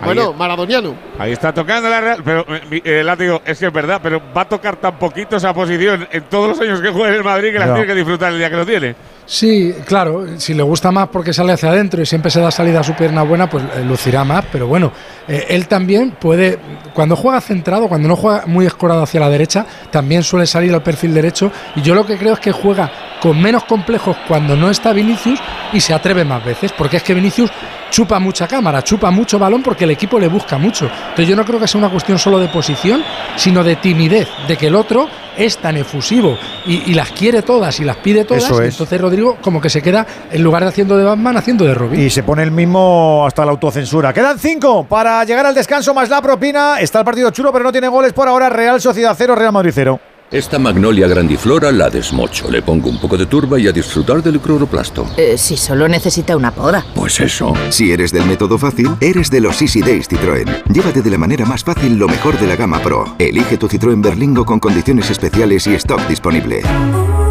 Bueno, 0.04 0.32
maradoniano. 0.32 0.94
Ahí 1.18 1.32
está 1.32 1.52
tocando 1.52 1.88
la 1.88 2.00
Real. 2.00 2.22
Pero, 2.24 2.44
eh, 2.48 2.80
eh, 2.84 3.02
látigo, 3.02 3.42
es 3.44 3.58
que 3.58 3.66
es 3.66 3.72
verdad, 3.72 3.98
pero 4.00 4.22
va 4.36 4.42
a 4.42 4.48
tocar 4.48 4.76
tan 4.76 4.96
poquito 4.96 5.36
esa 5.36 5.52
posición 5.52 6.06
en 6.12 6.22
todos 6.24 6.50
los 6.50 6.60
años 6.60 6.80
que 6.80 6.90
juega 6.90 7.08
en 7.08 7.14
el 7.14 7.24
Madrid 7.24 7.52
que 7.52 7.58
las 7.58 7.68
Ya. 7.68 7.74
tiene 7.74 7.86
que 7.88 7.94
disfrutar 7.96 8.32
el 8.32 8.38
día 8.38 8.48
que 8.48 8.56
lo 8.56 8.64
tiene. 8.66 8.94
Sí, 9.30 9.74
claro, 9.84 10.24
si 10.38 10.54
le 10.54 10.62
gusta 10.62 10.90
más 10.90 11.08
porque 11.08 11.34
sale 11.34 11.52
hacia 11.52 11.68
adentro 11.68 12.00
y 12.00 12.06
siempre 12.06 12.30
se 12.30 12.40
da 12.40 12.50
salida 12.50 12.80
a 12.80 12.82
su 12.82 12.94
pierna 12.94 13.22
buena, 13.22 13.48
pues 13.48 13.62
eh, 13.76 13.84
lucirá 13.84 14.24
más. 14.24 14.46
Pero 14.50 14.66
bueno, 14.66 14.90
eh, 15.28 15.44
él 15.50 15.68
también 15.68 16.12
puede, 16.12 16.58
cuando 16.94 17.14
juega 17.14 17.38
centrado, 17.42 17.88
cuando 17.88 18.08
no 18.08 18.16
juega 18.16 18.44
muy 18.46 18.64
escorado 18.64 19.02
hacia 19.02 19.20
la 19.20 19.28
derecha, 19.28 19.66
también 19.90 20.22
suele 20.22 20.46
salir 20.46 20.72
al 20.72 20.82
perfil 20.82 21.12
derecho. 21.12 21.52
Y 21.76 21.82
yo 21.82 21.94
lo 21.94 22.06
que 22.06 22.16
creo 22.16 22.32
es 22.32 22.40
que 22.40 22.52
juega 22.52 22.90
con 23.20 23.38
menos 23.38 23.64
complejos 23.64 24.16
cuando 24.26 24.56
no 24.56 24.70
está 24.70 24.94
Vinicius 24.94 25.40
y 25.74 25.80
se 25.80 25.92
atreve 25.92 26.24
más 26.24 26.42
veces, 26.42 26.72
porque 26.72 26.96
es 26.96 27.02
que 27.02 27.12
Vinicius 27.12 27.50
chupa 27.90 28.18
mucha 28.18 28.46
cámara, 28.46 28.82
chupa 28.82 29.10
mucho 29.10 29.38
balón 29.38 29.62
porque 29.62 29.84
el 29.84 29.90
equipo 29.90 30.18
le 30.18 30.28
busca 30.28 30.58
mucho. 30.58 30.86
Entonces 30.86 31.28
yo 31.28 31.36
no 31.36 31.44
creo 31.44 31.60
que 31.60 31.68
sea 31.68 31.78
una 31.78 31.90
cuestión 31.90 32.18
solo 32.18 32.38
de 32.38 32.48
posición, 32.48 33.02
sino 33.36 33.64
de 33.64 33.76
timidez, 33.76 34.28
de 34.46 34.56
que 34.56 34.68
el 34.68 34.74
otro 34.74 35.08
es 35.36 35.58
tan 35.58 35.76
efusivo 35.76 36.36
y, 36.66 36.90
y 36.90 36.94
las 36.94 37.10
quiere 37.12 37.42
todas 37.42 37.78
y 37.80 37.84
las 37.84 37.96
pide 37.98 38.24
todas. 38.24 38.44
Eso 38.44 38.60
es. 38.62 38.74
entonces 38.74 39.00
Rodrigo 39.18 39.38
como 39.42 39.60
que 39.60 39.70
se 39.70 39.82
queda, 39.82 40.06
en 40.30 40.42
lugar 40.42 40.62
de 40.62 40.68
haciendo 40.68 40.96
de 40.96 41.04
Batman, 41.04 41.36
haciendo 41.36 41.64
de 41.64 41.74
Robin. 41.74 42.00
Y 42.00 42.10
se 42.10 42.22
pone 42.22 42.42
el 42.42 42.50
mismo 42.50 43.24
hasta 43.26 43.44
la 43.44 43.50
autocensura. 43.52 44.12
Quedan 44.12 44.38
cinco 44.38 44.84
para 44.84 45.24
llegar 45.24 45.46
al 45.46 45.54
descanso 45.54 45.92
más 45.94 46.08
la 46.08 46.22
propina. 46.22 46.80
Está 46.80 47.00
el 47.00 47.04
partido 47.04 47.30
chulo, 47.30 47.52
pero 47.52 47.64
no 47.64 47.72
tiene 47.72 47.88
goles 47.88 48.12
por 48.12 48.28
ahora. 48.28 48.48
Real 48.48 48.80
Sociedad 48.80 49.14
0, 49.16 49.34
Real 49.34 49.52
Madrid 49.52 49.72
0. 49.74 50.00
Esta 50.30 50.58
magnolia 50.58 51.08
grandiflora 51.08 51.72
la 51.72 51.88
desmocho. 51.88 52.50
Le 52.50 52.60
pongo 52.60 52.90
un 52.90 53.00
poco 53.00 53.16
de 53.16 53.24
turba 53.24 53.58
y 53.58 53.66
a 53.66 53.72
disfrutar 53.72 54.22
del 54.22 54.38
cloroplasto. 54.40 55.06
Eh, 55.16 55.38
si 55.38 55.56
solo 55.56 55.88
necesita 55.88 56.36
una 56.36 56.50
poda. 56.50 56.84
Pues 56.94 57.18
eso. 57.20 57.54
Si 57.70 57.90
eres 57.92 58.12
del 58.12 58.26
método 58.26 58.58
fácil, 58.58 58.90
eres 59.00 59.30
de 59.30 59.40
los 59.40 59.62
Easy 59.62 59.80
Days 59.80 60.06
Citroën. 60.06 60.64
Llévate 60.70 61.00
de 61.00 61.10
la 61.10 61.16
manera 61.16 61.46
más 61.46 61.64
fácil 61.64 61.96
lo 61.98 62.08
mejor 62.08 62.38
de 62.38 62.46
la 62.46 62.56
gama 62.56 62.78
Pro. 62.80 63.16
Elige 63.18 63.56
tu 63.56 63.68
Citroën 63.68 64.02
Berlingo 64.02 64.44
con 64.44 64.60
condiciones 64.60 65.10
especiales 65.10 65.66
y 65.66 65.74
stock 65.74 66.06
disponible. 66.06 66.60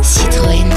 Citroën. 0.01 0.76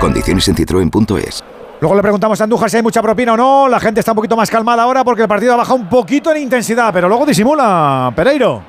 Condiciones 0.00 0.46
en 0.48 0.54
citroen.es. 0.56 1.42
Luego 1.80 1.94
le 1.96 2.02
preguntamos 2.02 2.40
a 2.40 2.44
Andújar 2.44 2.70
si 2.70 2.76
hay 2.76 2.82
mucha 2.82 3.02
propina 3.02 3.34
o 3.34 3.36
no. 3.36 3.68
La 3.68 3.80
gente 3.80 4.00
está 4.00 4.12
un 4.12 4.16
poquito 4.16 4.36
más 4.36 4.50
calmada 4.50 4.82
ahora 4.82 5.04
porque 5.04 5.22
el 5.22 5.28
partido 5.28 5.54
ha 5.54 5.56
bajado 5.56 5.76
un 5.76 5.88
poquito 5.88 6.30
en 6.32 6.38
intensidad, 6.42 6.92
pero 6.92 7.08
luego 7.08 7.24
disimula. 7.26 8.12
Pereiro. 8.14 8.62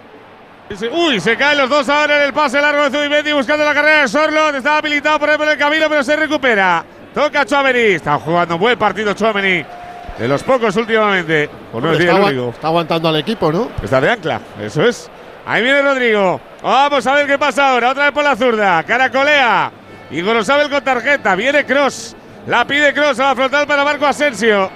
Uy, 0.91 1.19
se 1.19 1.35
caen 1.35 1.57
los 1.57 1.69
dos 1.69 1.89
ahora 1.89 2.17
en 2.17 2.23
el 2.27 2.33
pase 2.33 2.61
largo 2.61 2.83
de 2.87 2.91
Zubimendi 2.91 3.31
buscando 3.33 3.65
la 3.65 3.73
carrera 3.73 4.01
de 4.01 4.07
Sorlot. 4.07 4.55
Estaba 4.55 4.77
habilitado 4.77 5.19
por 5.19 5.29
ahí 5.29 5.37
por 5.37 5.47
el 5.47 5.57
camino, 5.57 5.85
pero 5.89 6.03
se 6.03 6.15
recupera. 6.15 6.83
Toca 7.13 7.45
Chouameni. 7.45 7.79
Está 7.95 8.19
jugando 8.19 8.55
un 8.55 8.61
buen 8.61 8.77
partido 8.77 9.13
Chouameni. 9.13 9.65
De 10.19 10.27
los 10.27 10.43
pocos 10.43 10.75
últimamente. 10.75 11.49
Por 11.71 11.81
no 11.81 11.91
está, 11.91 12.03
el 12.03 12.09
agua- 12.11 12.29
único. 12.29 12.49
está 12.49 12.67
aguantando 12.67 13.09
al 13.09 13.15
equipo, 13.15 13.51
¿no? 13.51 13.69
Está 13.81 13.99
de 14.01 14.11
ancla, 14.11 14.39
eso 14.61 14.83
es. 14.83 15.09
Ahí 15.47 15.63
viene 15.63 15.81
Rodrigo. 15.81 16.39
Vamos 16.61 17.07
a 17.07 17.13
ver 17.15 17.25
qué 17.25 17.39
pasa 17.39 17.71
ahora. 17.71 17.89
Otra 17.91 18.03
vez 18.05 18.13
por 18.13 18.23
la 18.23 18.35
zurda. 18.35 18.83
Caracolea. 18.83 19.71
Y 20.11 20.21
Gorosabel 20.21 20.69
con 20.69 20.83
tarjeta. 20.83 21.35
Viene 21.35 21.65
Cross. 21.65 22.15
La 22.47 22.65
pide 22.65 22.93
Cross 22.93 23.19
a 23.19 23.25
la 23.25 23.35
frontal 23.35 23.67
para 23.67 23.83
Marco 23.83 24.05
Asensio. 24.05 24.71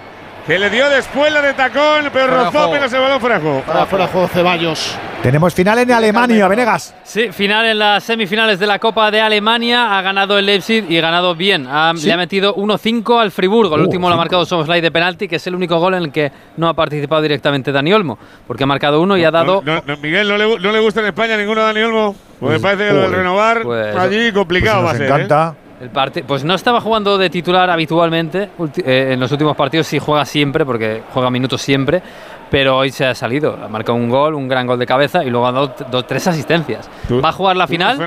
Que 0.48 0.60
le 0.60 0.70
dio 0.70 0.90
después 0.90 1.32
la 1.32 1.42
de 1.42 1.54
tacón, 1.54 2.10
pero 2.12 2.28
Fuera 2.28 2.44
rozó 2.44 2.60
apenas 2.64 2.92
el 2.92 3.00
balón 3.00 3.22
fuera 3.22 3.36
de 3.38 3.42
juego. 3.42 3.62
Para 3.62 3.86
fuera 3.86 4.06
de 4.08 4.12
juego 4.12 4.28
Ceballos. 4.28 4.98
Tenemos 5.22 5.54
final 5.54 5.80
en 5.80 5.90
Alemania, 5.90 6.50
Venegas. 6.50 6.94
Sí, 7.06 7.32
final 7.32 7.66
en 7.66 7.80
las 7.80 8.04
semifinales 8.04 8.60
de 8.60 8.68
la 8.68 8.78
Copa 8.78 9.10
de 9.10 9.22
Alemania. 9.22 9.98
Ha 9.98 10.02
ganado 10.02 10.38
el 10.38 10.46
Leipzig 10.46 10.84
y 10.90 11.00
ganado 11.00 11.34
bien. 11.34 11.66
Ha- 11.70 11.94
¿Sí? 11.96 12.08
Le 12.08 12.14
ha 12.14 12.18
metido 12.18 12.54
1-5 12.56 13.20
al 13.22 13.32
Friburgo. 13.32 13.76
El 13.76 13.82
Uh, 13.84 13.86
último 13.86 14.10
lo 14.10 14.16
ha 14.16 14.18
marcado 14.18 14.46
Soboslai 14.46 14.82
de 14.82 14.92
penalti, 14.92 15.30
que 15.30 15.38
es 15.38 15.48
el 15.48 15.56
único 15.56 15.80
gol 15.80 15.94
en 15.94 16.04
el 16.04 16.12
que 16.12 16.30
no 16.58 16.68
ha 16.68 16.74
participado 16.74 17.22
directamente 17.22 17.72
Dani 17.72 17.94
Olmo. 17.94 18.20
Porque 18.46 18.66
ha 18.66 18.68
marcado 18.68 19.02
uno 19.02 19.16
y 19.16 19.24
ha 19.24 19.32
dado. 19.32 19.62
No, 19.64 19.82
no, 19.86 19.96
Miguel, 19.98 20.28
¿no 20.28 20.38
le, 20.38 20.46
gu- 20.46 20.60
no 20.60 20.74
le 20.74 20.80
gusta 20.82 21.00
en 21.00 21.06
España 21.06 21.38
ninguno 21.38 21.62
a 21.62 21.66
Dani 21.68 21.84
Olmo? 21.84 22.16
Pues, 22.42 22.52
me 22.56 22.60
Pues, 22.60 22.62
parece 22.62 22.84
que 22.90 22.90
lo 22.94 22.96
del 23.00 23.06
joder. 23.06 23.20
renovar 23.20 23.62
Pues- 23.64 23.96
allí 23.96 24.32
complicado 24.34 24.82
Pues 24.82 24.88
va 24.88 24.92
a 24.92 24.98
ser. 24.98 25.06
encanta. 25.08 25.56
El 25.84 25.90
parti- 25.90 26.24
pues 26.24 26.46
no 26.46 26.54
estaba 26.56 26.80
jugando 26.80 27.18
de 27.18 27.30
titular 27.30 27.70
habitualmente 27.70 28.50
eh, 28.86 29.10
en 29.12 29.20
los 29.20 29.30
últimos 29.34 29.54
partidos, 29.58 29.86
sí 29.86 30.00
juega 30.00 30.24
siempre, 30.24 30.66
porque 30.66 31.04
juega 31.14 31.30
minutos 31.30 31.62
siempre, 31.62 32.02
pero 32.50 32.78
hoy 32.78 32.90
se 32.90 33.06
ha 33.06 33.14
salido. 33.14 33.60
Ha 33.62 33.68
marcado 33.68 33.98
un 33.98 34.10
gol, 34.10 34.34
un 34.36 34.48
gran 34.48 34.66
gol 34.66 34.80
de 34.80 34.86
cabeza 34.86 35.26
y 35.26 35.30
luego 35.30 35.46
ha 35.46 35.52
dado 35.52 35.76
dos, 35.92 36.08
tres 36.08 36.26
asistencias. 36.28 36.90
¿Va 37.22 37.30
a 37.30 37.32
jugar 37.34 37.58
la 37.58 37.68
final? 37.68 37.98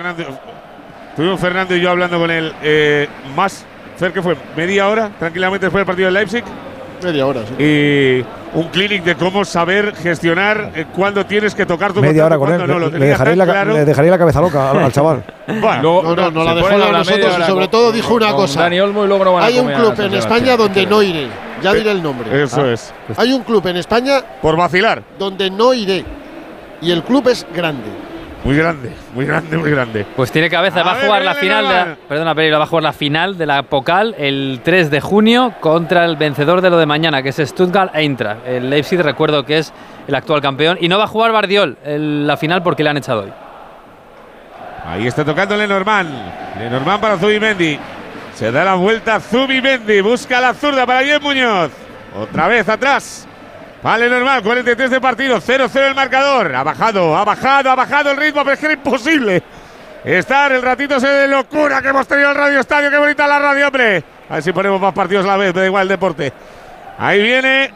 Estuvimos 1.11 1.39
Fernando 1.39 1.77
y 1.77 1.81
yo 1.83 1.91
hablando 1.91 2.19
con 2.19 2.31
él 2.31 2.51
eh, 2.63 3.09
más, 3.35 3.67
que 4.13 4.23
fue 4.23 4.37
media 4.57 4.89
hora 4.89 5.11
tranquilamente 5.19 5.67
después 5.67 5.81
del 5.81 5.87
partido 5.87 6.07
de 6.07 6.13
Leipzig. 6.13 6.45
Media 7.03 7.27
hora, 7.27 7.41
sí. 7.47 7.63
Y 7.63 8.25
un 8.59 8.69
clinic 8.69 9.05
de 9.05 9.15
cómo 9.17 9.45
saber 9.45 9.95
gestionar 9.97 10.71
eh, 10.75 10.87
cuándo 10.95 11.25
tienes 11.27 11.55
que 11.55 11.67
tocar 11.67 11.93
tu 11.93 12.01
Media 12.01 12.25
hora 12.27 12.39
con 12.39 12.53
él. 12.53 12.67
no. 12.67 12.79
Le, 12.79 12.91
tenía 12.91 13.07
dejaría 13.09 13.37
la, 13.37 13.45
claro. 13.45 13.73
le 13.75 13.85
dejaría 13.85 14.11
la 14.11 14.19
cabeza 14.19 14.41
loca 14.41 14.71
al, 14.71 14.79
al 14.79 14.93
chaval. 14.93 15.23
Bueno, 15.47 16.03
No, 16.03 16.17
no, 16.17 16.31
no 16.31 16.45
la 16.45 16.51
se 16.51 16.57
dejó 16.57 16.69
a 16.69 16.79
la 16.79 16.99
nosotros 16.99 17.39
y 17.39 17.43
sobre 17.45 17.69
todo 17.69 17.93
dijo 17.93 18.15
una 18.15 18.29
con 18.29 18.37
cosa. 18.37 18.63
Dani 18.63 18.81
Olmo 18.81 19.05
y 19.05 19.09
luego 19.09 19.25
no 19.25 19.33
van 19.35 19.43
a 19.45 19.47
Hay 19.47 19.59
un 19.59 19.71
club 19.73 19.95
en. 20.01 20.15
España 20.15 20.57
donde 20.57 20.87
no 20.87 21.03
iré. 21.03 21.29
Ya 21.63 21.73
diré 21.73 21.91
el 21.93 22.03
nombre. 22.03 22.43
Eso 22.43 22.63
Ah. 22.63 22.73
es. 22.73 22.93
Hay 23.17 23.33
un 23.33 23.43
club 23.43 23.67
en 23.67 23.77
España 23.77 24.21
Por 24.43 24.57
vacilar. 24.57 25.03
donde 25.19 25.51
no 25.51 25.73
iré. 25.73 26.05
Y 26.83 26.91
el 26.91 27.03
club 27.05 27.29
es 27.29 27.47
grande. 27.55 27.89
Muy 28.47 28.57
grande, 28.57 28.93
muy 29.13 29.27
grande, 29.27 29.59
muy 29.59 29.71
grande. 29.73 30.07
Pues 30.15 30.31
tiene 30.31 30.49
cabeza, 30.49 30.83
A 30.83 30.85
va 30.85 30.93
a 30.93 31.05
jugar 31.05 31.25
la 31.25 31.35
final, 31.35 31.67
de 31.67 31.75
la, 31.75 31.97
perdona 32.09 32.33
Pereira, 32.33 32.59
va 32.59 32.65
a 32.65 32.67
jugar 32.69 32.85
la 32.85 32.93
final 32.93 33.37
de 33.37 33.45
la 33.45 33.65
Pokal 33.65 34.15
el 34.17 34.61
3 34.63 34.89
de 34.89 35.01
junio 35.01 35.55
contra 35.59 36.05
el 36.05 36.15
vencedor 36.15 36.61
de 36.61 36.71
lo 36.71 36.79
de 36.79 36.87
mañana, 36.87 37.25
que 37.25 37.31
es 37.31 37.39
Stuttgart 37.39 37.93
Eintracht. 37.93 38.47
El 38.47 38.71
Leipzig 38.71 39.01
recuerdo 39.01 39.45
que 39.45 39.59
es 39.59 39.73
el 40.07 40.15
actual 40.15 40.41
campeón 40.41 40.79
y 40.81 40.87
no 40.87 40.97
va 40.97 41.05
a 41.05 41.09
jugar 41.09 41.33
Bardiol 41.33 41.77
en 41.85 42.29
la 42.29 42.37
final 42.37 42.63
porque 42.63 42.85
le 42.85 42.91
han 42.91 42.99
echado 42.99 43.25
hoy. 43.25 43.33
Ahí 44.87 45.09
está 45.09 45.25
tocando 45.25 45.57
Lenormand. 45.57 46.09
Lenormand 46.57 47.01
para 47.01 47.19
Zubimendi. 47.19 47.77
Se 48.33 48.53
da 48.53 48.65
la 48.65 48.75
vuelta 48.75 49.19
Zubimendi. 49.19 50.01
Busca 50.03 50.41
la 50.41 50.55
zurda 50.55 50.87
para 50.87 51.03
Jen 51.03 51.21
Muñoz. 51.21 51.73
Otra 52.17 52.47
vez 52.47 52.69
atrás. 52.69 53.27
Vale, 53.87 54.11
normal, 54.11 54.43
43 54.43 54.91
de 54.91 55.01
partido, 55.01 55.41
0-0 55.41 55.91
el 55.91 55.95
marcador. 55.95 56.53
Ha 56.57 56.65
bajado, 56.65 57.17
ha 57.17 57.25
bajado, 57.25 57.71
ha 57.71 57.77
bajado 57.77 58.11
el 58.11 58.17
ritmo, 58.17 58.43
pero 58.43 58.55
es 58.55 58.59
que 58.59 58.67
era 58.67 58.75
imposible. 58.75 59.41
Estar 60.05 60.51
el 60.51 60.61
ratito 60.61 60.97
ese 60.97 61.07
de 61.07 61.29
locura 61.29 61.81
que 61.81 61.91
hemos 61.91 62.05
tenido 62.09 62.33
en 62.33 62.37
el 62.37 62.37
Radio 62.37 62.59
Estadio. 62.59 62.91
Qué 62.91 62.99
bonita 62.99 63.29
la 63.29 63.39
radio, 63.39 63.69
hombre. 63.69 64.03
A 64.29 64.35
ver 64.35 64.43
si 64.43 64.51
ponemos 64.51 64.81
más 64.81 64.93
partidos 64.93 65.25
a 65.25 65.29
la 65.29 65.37
vez, 65.37 65.55
me 65.55 65.61
da 65.61 65.67
igual 65.67 65.83
el 65.83 65.89
deporte. 65.89 66.33
Ahí 66.99 67.23
viene, 67.23 67.71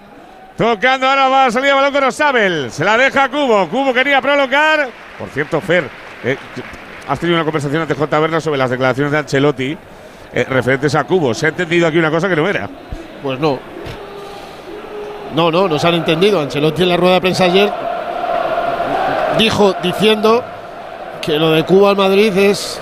tocando 0.57 1.07
ahora 1.07 1.29
va 1.29 1.47
a 1.47 1.51
salir 1.53 1.69
el 1.69 1.77
balón 1.77 1.93
con 1.93 2.03
Osabel. 2.03 2.73
Se 2.73 2.85
la 2.85 2.99
deja 2.99 3.23
a 3.23 3.29
Cubo. 3.29 3.69
Cubo 3.69 3.95
quería 3.95 4.21
prolongar. 4.21 4.89
Por 5.17 5.29
cierto, 5.29 5.61
Fer, 5.61 5.89
eh, 6.25 6.37
has 7.07 7.21
tenido 7.21 7.37
una 7.37 7.45
conversación 7.45 7.83
ante 7.83 7.95
J. 7.95 8.19
Berna 8.19 8.41
sobre 8.41 8.59
las 8.59 8.71
declaraciones 8.71 9.13
de 9.13 9.19
Ancelotti 9.19 9.79
eh, 10.33 10.45
referentes 10.49 10.93
a 10.97 11.05
Cubo. 11.05 11.33
Se 11.35 11.47
ha 11.47 11.51
entendido 11.51 11.87
aquí 11.87 11.99
una 11.99 12.11
cosa 12.11 12.29
que 12.29 12.35
no 12.35 12.49
era. 12.49 12.69
Pues 13.23 13.39
no. 13.39 13.61
No, 15.35 15.51
no, 15.51 15.69
no 15.69 15.79
se 15.79 15.87
han 15.87 15.95
entendido. 15.95 16.41
Ancelotti 16.41 16.83
en 16.83 16.89
la 16.89 16.97
rueda 16.97 17.15
de 17.15 17.21
prensa 17.21 17.45
ayer 17.45 17.71
dijo, 19.39 19.75
diciendo 19.83 20.43
que 21.21 21.39
lo 21.39 21.53
de 21.53 21.65
Cuba 21.65 21.91
al 21.91 21.97
Madrid 21.97 22.37
es 22.37 22.81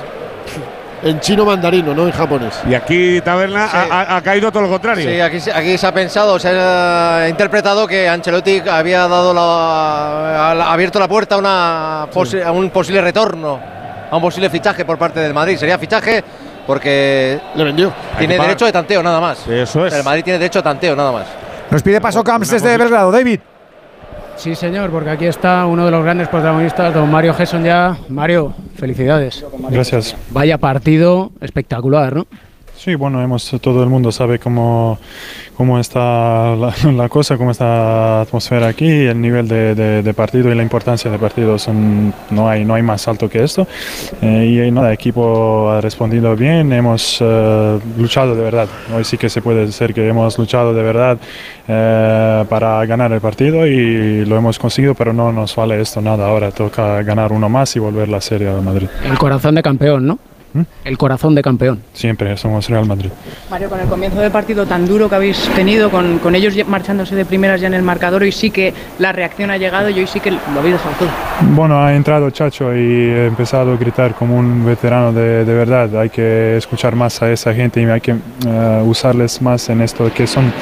en 1.02 1.20
chino 1.20 1.44
mandarino, 1.44 1.94
no 1.94 2.06
en 2.06 2.12
japonés. 2.12 2.60
Y 2.68 2.74
aquí 2.74 3.20
Taberna 3.20 3.66
ha, 3.66 3.82
ha- 3.82 4.16
ha 4.16 4.20
caído 4.22 4.50
todo 4.50 4.62
lo 4.64 4.68
contrario. 4.68 5.08
Sí, 5.08 5.20
aquí, 5.20 5.40
se- 5.40 5.52
aquí 5.52 5.78
se 5.78 5.86
ha 5.86 5.92
pensado, 5.92 6.38
se 6.38 6.48
ha 6.48 7.26
interpretado 7.28 7.86
que 7.86 8.08
Ancelotti 8.08 8.62
había 8.68 9.06
dado 9.06 9.32
la, 9.32 10.50
ha 10.50 10.72
abierto 10.72 10.98
la 10.98 11.06
puerta 11.08 11.36
a, 11.36 11.38
una 11.38 12.06
posi- 12.12 12.42
a 12.44 12.50
un 12.50 12.70
posible 12.70 13.00
retorno, 13.00 13.60
a 14.10 14.16
un 14.16 14.22
posible 14.22 14.50
fichaje 14.50 14.84
por 14.84 14.98
parte 14.98 15.20
del 15.20 15.32
Madrid. 15.34 15.56
Sería 15.56 15.78
fichaje 15.78 16.24
porque 16.66 17.38
le 17.54 17.64
vendió. 17.64 17.92
Tiene 18.18 18.34
derecho 18.46 18.64
de 18.66 18.72
tanteo 18.72 19.02
nada 19.02 19.20
más. 19.20 19.46
Eso 19.46 19.86
es. 19.86 19.94
El 19.94 20.02
Madrid 20.02 20.24
tiene 20.24 20.38
derecho 20.40 20.58
de 20.58 20.64
tanteo 20.64 20.96
nada 20.96 21.12
más. 21.12 21.26
Nos 21.70 21.82
pide 21.82 22.00
paso 22.00 22.24
Camps 22.24 22.50
desde 22.50 22.76
Belgrado. 22.76 23.12
David. 23.12 23.40
Sí, 24.36 24.54
señor, 24.54 24.90
porque 24.90 25.10
aquí 25.10 25.26
está 25.26 25.66
uno 25.66 25.84
de 25.84 25.90
los 25.90 26.02
grandes 26.02 26.28
protagonistas, 26.28 26.94
don 26.94 27.10
Mario 27.10 27.34
Gesson 27.34 27.64
ya. 27.64 27.96
Mario, 28.08 28.54
felicidades. 28.76 29.44
Gracias. 29.68 30.16
Vaya 30.30 30.58
partido 30.58 31.32
espectacular, 31.40 32.14
¿no? 32.14 32.26
Sí, 32.80 32.94
bueno, 32.94 33.20
hemos, 33.20 33.50
todo 33.60 33.82
el 33.82 33.88
mundo 33.90 34.12
sabe 34.12 34.38
cómo, 34.38 34.98
cómo 35.56 35.80
está 35.80 36.54
la, 36.86 37.08
cosa, 37.08 37.36
cómo 37.36 37.50
está 37.50 37.64
la 37.64 38.20
atmósfera 38.20 38.68
aquí, 38.68 38.86
el 38.88 39.20
nivel 39.20 39.48
de, 39.48 39.74
de- 39.74 40.02
de 40.04 40.14
partido 40.14 40.52
y 40.52 40.54
la 40.54 40.62
importancia 40.62 41.10
del 41.10 41.18
partido 41.18 41.58
son, 41.58 42.14
no, 42.30 42.48
hay, 42.48 42.64
no 42.64 42.74
hay 42.74 42.82
más 42.82 43.08
alto 43.08 43.28
que 43.28 43.42
esto. 43.42 43.66
Eh, 44.22 44.64
y 44.64 44.70
nada, 44.70 44.88
el 44.88 44.94
equipo 44.94 45.68
ha 45.70 45.80
respondido 45.80 46.36
bien, 46.36 46.72
hemos 46.72 47.18
eh, 47.20 47.80
luchado 47.98 48.36
de 48.36 48.42
verdad. 48.44 48.68
Hoy 48.96 49.02
sí 49.02 49.18
que 49.18 49.28
se 49.28 49.42
puede 49.42 49.66
decir 49.66 49.92
que 49.92 50.06
hemos 50.08 50.38
luchado 50.38 50.72
de 50.72 50.82
verdad 50.84 51.18
eh, 51.66 52.44
para 52.48 52.86
ganar 52.86 53.10
el 53.12 53.20
partido 53.20 53.66
y 53.66 54.24
lo 54.24 54.36
hemos 54.36 54.56
conseguido, 54.56 54.94
pero 54.94 55.12
no 55.12 55.32
nos 55.32 55.56
vale 55.56 55.80
esto 55.80 56.00
nada. 56.00 56.28
Ahora 56.28 56.52
toca 56.52 57.02
ganar 57.02 57.32
uno 57.32 57.48
más 57.48 57.74
y 57.74 57.80
volver 57.80 58.08
la 58.08 58.20
serie 58.20 58.48
a 58.48 58.60
Madrid. 58.60 58.86
El 59.04 59.18
corazón 59.18 59.56
de 59.56 59.64
campeón, 59.64 60.06
¿no? 60.06 60.18
El 60.84 60.98
corazón 60.98 61.34
de 61.34 61.42
campeón. 61.42 61.80
Siempre 61.92 62.36
somos 62.36 62.68
Real 62.68 62.86
Madrid. 62.86 63.10
Mario, 63.50 63.68
con 63.68 63.80
el 63.80 63.86
comienzo 63.86 64.20
del 64.20 64.30
partido 64.30 64.66
tan 64.66 64.86
duro 64.86 65.08
que 65.08 65.14
habéis 65.14 65.38
tenido, 65.54 65.90
con, 65.90 66.18
con 66.18 66.34
ellos 66.34 66.54
marchándose 66.66 67.14
de 67.14 67.24
primeras 67.24 67.60
ya 67.60 67.66
en 67.66 67.74
el 67.74 67.82
marcador, 67.82 68.22
hoy 68.22 68.32
sí 68.32 68.50
que 68.50 68.72
la 68.98 69.12
reacción 69.12 69.50
ha 69.50 69.56
llegado 69.56 69.90
y 69.90 70.00
hoy 70.00 70.06
sí 70.06 70.20
que 70.20 70.30
lo 70.30 70.38
habéis 70.58 70.74
dejado 70.74 70.94
todo. 70.98 71.08
Bueno, 71.54 71.82
ha 71.82 71.94
entrado 71.94 72.30
Chacho 72.30 72.74
y 72.74 72.78
he 72.78 73.26
empezado 73.26 73.72
a 73.72 73.76
gritar 73.76 74.14
como 74.14 74.36
un 74.36 74.64
veterano 74.64 75.12
de, 75.12 75.44
de 75.44 75.54
verdad. 75.54 75.94
Hay 76.00 76.10
que 76.10 76.56
escuchar 76.56 76.96
más 76.96 77.22
a 77.22 77.30
esa 77.30 77.54
gente 77.54 77.80
y 77.80 77.84
hay 77.84 78.00
que 78.00 78.12
eh, 78.12 78.82
usarles 78.84 79.40
más 79.42 79.68
en 79.68 79.80
esto 79.82 80.10
que 80.12 80.26
son 80.26 80.52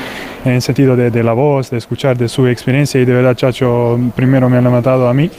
en 0.46 0.62
sentido 0.62 0.96
de, 0.96 1.10
de 1.10 1.22
la 1.22 1.32
voz, 1.32 1.70
de 1.70 1.78
escuchar 1.78 2.16
de 2.16 2.28
su 2.28 2.46
experiencia 2.46 3.00
y 3.00 3.04
de 3.04 3.12
verdad 3.12 3.34
Chacho 3.34 3.98
primero 4.14 4.48
me 4.48 4.56
ha 4.56 4.60
levantado 4.60 5.08
a 5.08 5.14
mí 5.14 5.30